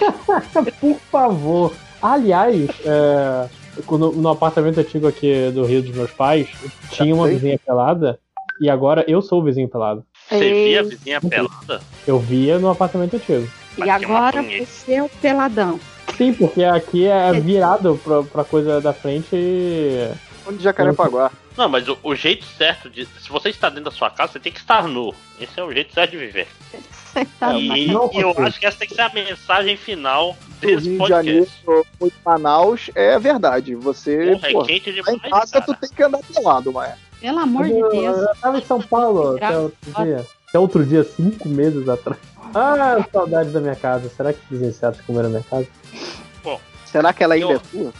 Por 0.80 1.00
favor. 1.10 1.72
Aliás, 2.02 2.68
é, 2.84 3.48
quando- 3.86 4.12
no 4.12 4.28
apartamento 4.28 4.78
antigo 4.80 5.06
aqui 5.08 5.50
do 5.52 5.64
Rio 5.64 5.82
dos 5.82 5.94
meus 5.94 6.10
pais, 6.12 6.48
tinha 6.90 7.14
uma 7.14 7.26
vizinha 7.28 7.58
pelada. 7.64 8.18
E 8.60 8.68
agora 8.68 9.04
eu 9.08 9.22
sou 9.22 9.40
o 9.40 9.44
vizinho 9.44 9.68
pelado. 9.68 10.04
Você 10.28 10.52
via 10.52 10.80
a 10.80 10.82
vizinha 10.82 11.20
pelada? 11.20 11.80
Eu 12.06 12.18
via 12.18 12.58
no 12.58 12.68
apartamento 12.68 13.16
antigo. 13.16 13.48
E 13.78 13.88
agora 13.88 14.42
você 14.42 14.94
é 14.94 15.02
o 15.02 15.08
peladão. 15.08 15.80
Sim, 16.20 16.34
porque 16.34 16.62
aqui 16.62 17.06
é 17.06 17.32
virado 17.32 17.98
pra, 18.04 18.22
pra 18.22 18.44
coisa 18.44 18.78
da 18.78 18.92
frente 18.92 19.28
e. 19.32 20.10
Onde 20.46 20.62
Jacarepaguá. 20.62 21.30
Não, 21.56 21.66
mas 21.66 21.88
o, 21.88 21.96
o 22.02 22.14
jeito 22.14 22.44
certo 22.44 22.90
de. 22.90 23.06
Se 23.06 23.30
você 23.30 23.48
está 23.48 23.70
dentro 23.70 23.84
da 23.84 23.90
sua 23.90 24.10
casa, 24.10 24.32
você 24.32 24.38
tem 24.38 24.52
que 24.52 24.58
estar 24.58 24.86
nu. 24.86 25.14
Esse 25.40 25.58
é 25.58 25.64
o 25.64 25.72
jeito 25.72 25.94
certo 25.94 26.10
de 26.10 26.18
viver. 26.18 26.46
Tá 27.38 27.54
E, 27.54 27.86
Não, 27.86 28.10
e 28.12 28.20
eu 28.20 28.34
acho 28.36 28.60
que 28.60 28.66
essa 28.66 28.78
tem 28.78 28.86
que 28.88 28.94
ser 28.94 29.00
a 29.00 29.08
mensagem 29.08 29.78
final 29.78 30.36
desse 30.60 30.90
Rio 30.90 31.00
de 31.02 31.08
Janeiro 31.08 31.46
podcast. 31.64 31.88
em 32.02 32.12
Manaus 32.22 32.90
é 32.94 33.18
verdade. 33.18 33.74
Você, 33.76 34.32
Porra, 34.34 34.48
é 34.48 34.52
pô, 34.52 34.64
quente 34.64 34.90
em 34.90 34.92
demais, 34.92 35.20
casa 35.22 35.60
tu 35.62 35.74
tem 35.74 35.88
que 35.88 36.02
andar 36.02 36.18
pelado, 36.18 36.70
mas 36.70 36.94
Pelo 37.18 37.38
amor 37.38 37.64
de 37.64 37.78
Eu- 37.78 37.88
Deus. 37.88 38.18
Eu 38.18 38.36
tava 38.42 38.58
em 38.58 38.64
São 38.64 38.82
Paulo 38.82 39.36
até 39.36 39.58
outro 39.58 40.04
dia. 40.04 40.26
Até 40.48 40.58
outro 40.58 40.84
dia, 40.84 41.02
cinco 41.02 41.48
meses 41.48 41.88
atrás. 41.88 42.20
Ah, 42.54 43.04
saudade 43.12 43.50
da 43.50 43.60
minha 43.60 43.76
casa. 43.76 44.08
Será 44.08 44.32
que 44.32 44.54
os 44.54 44.62
insetos 44.62 45.00
comeram 45.02 45.28
a 45.28 45.30
minha 45.30 45.44
casa? 45.44 45.66
será 46.84 47.12
que 47.12 47.22
ela 47.22 47.34
ainda 47.34 47.54
é 47.54 47.58
tua? 47.58 47.92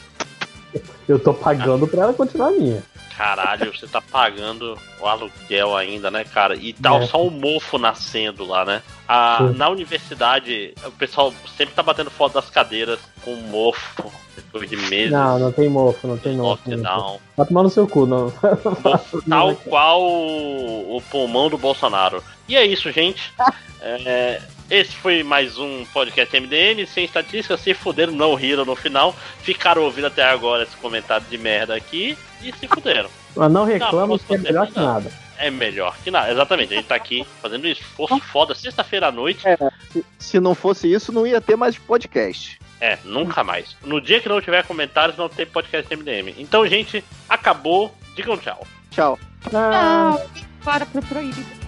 Eu 1.08 1.18
tô 1.18 1.32
pagando 1.34 1.86
pra 1.86 2.02
ela 2.02 2.12
continuar 2.12 2.50
minha. 2.52 2.82
Caralho, 3.20 3.70
você 3.76 3.86
tá 3.86 4.00
pagando 4.00 4.78
o 4.98 5.06
aluguel 5.06 5.76
ainda, 5.76 6.10
né, 6.10 6.24
cara? 6.24 6.56
E 6.56 6.72
tá 6.72 6.94
É. 6.96 7.06
só 7.06 7.22
o 7.22 7.30
mofo 7.30 7.76
nascendo 7.76 8.46
lá, 8.46 8.64
né? 8.64 8.82
A, 9.06 9.42
na 9.54 9.68
universidade, 9.68 10.72
o 10.86 10.90
pessoal 10.92 11.30
sempre 11.54 11.74
tá 11.74 11.82
batendo 11.82 12.10
foto 12.10 12.32
das 12.32 12.48
cadeiras 12.48 12.98
com 13.22 13.36
mofo 13.36 14.10
depois 14.34 14.70
de 14.70 14.76
meses. 14.88 15.12
Não, 15.12 15.38
não 15.38 15.52
tem 15.52 15.68
mofo, 15.68 16.06
não 16.06 16.16
tem 16.16 16.34
mofo. 16.34 16.62
não. 16.70 16.76
Lockdown. 16.78 17.20
Vai 17.36 17.46
tomar 17.46 17.62
no 17.64 17.68
seu 17.68 17.86
cu, 17.86 18.06
não. 18.06 18.32
Tal 19.28 19.54
qual 19.56 20.00
o, 20.00 20.96
o 20.96 21.02
pulmão 21.10 21.50
do 21.50 21.58
Bolsonaro. 21.58 22.24
E 22.48 22.56
é 22.56 22.64
isso, 22.64 22.90
gente. 22.90 23.32
É, 23.82 24.42
esse 24.70 24.94
foi 24.94 25.22
mais 25.22 25.58
um 25.58 25.84
podcast 25.86 26.38
MDM, 26.38 26.86
sem 26.86 27.04
estatística, 27.04 27.56
se 27.56 27.74
fuderam, 27.74 28.12
não 28.12 28.34
riram 28.34 28.64
no 28.64 28.76
final. 28.76 29.14
Ficaram 29.42 29.82
ouvindo 29.82 30.06
até 30.06 30.22
agora 30.22 30.62
esse 30.62 30.76
comentário 30.76 31.26
de 31.28 31.36
merda 31.36 31.74
aqui 31.74 32.16
e 32.40 32.52
se 32.52 32.68
fuderam. 32.68 33.10
Mas 33.34 33.50
não 33.50 33.64
reclama 33.64 34.14
Não, 34.14 34.18
que 34.18 34.34
é 34.34 34.38
melhor 34.38 34.66
que 34.68 34.78
nada. 34.78 35.12
É 35.36 35.50
melhor 35.50 35.96
que 36.04 36.10
nada, 36.10 36.30
exatamente. 36.30 36.72
A 36.72 36.76
gente 36.76 36.86
tá 36.86 36.94
aqui 36.94 37.26
fazendo 37.42 37.64
um 37.64 37.68
esforço 37.68 38.20
foda 38.20 38.54
sexta-feira 38.54 39.08
à 39.08 39.12
noite. 39.12 39.48
É, 39.48 39.56
se, 39.90 40.04
se 40.18 40.40
não 40.40 40.54
fosse 40.54 40.92
isso, 40.92 41.10
não 41.10 41.26
ia 41.26 41.40
ter 41.40 41.56
mais 41.56 41.76
podcast. 41.76 42.60
É, 42.80 42.98
nunca 43.04 43.42
mais. 43.42 43.76
No 43.82 44.00
dia 44.00 44.20
que 44.20 44.28
não 44.28 44.40
tiver 44.40 44.64
comentários, 44.64 45.16
não 45.16 45.28
tem 45.28 45.46
podcast 45.46 45.94
MDM. 45.94 46.34
Então, 46.38 46.66
gente, 46.66 47.04
acabou. 47.28 47.94
Digam 48.14 48.36
tchau. 48.36 48.66
Tchau. 48.90 49.18
Tchau. 49.50 50.30
Bora 50.62 50.86
pro 50.86 51.02
proibido. 51.02 51.59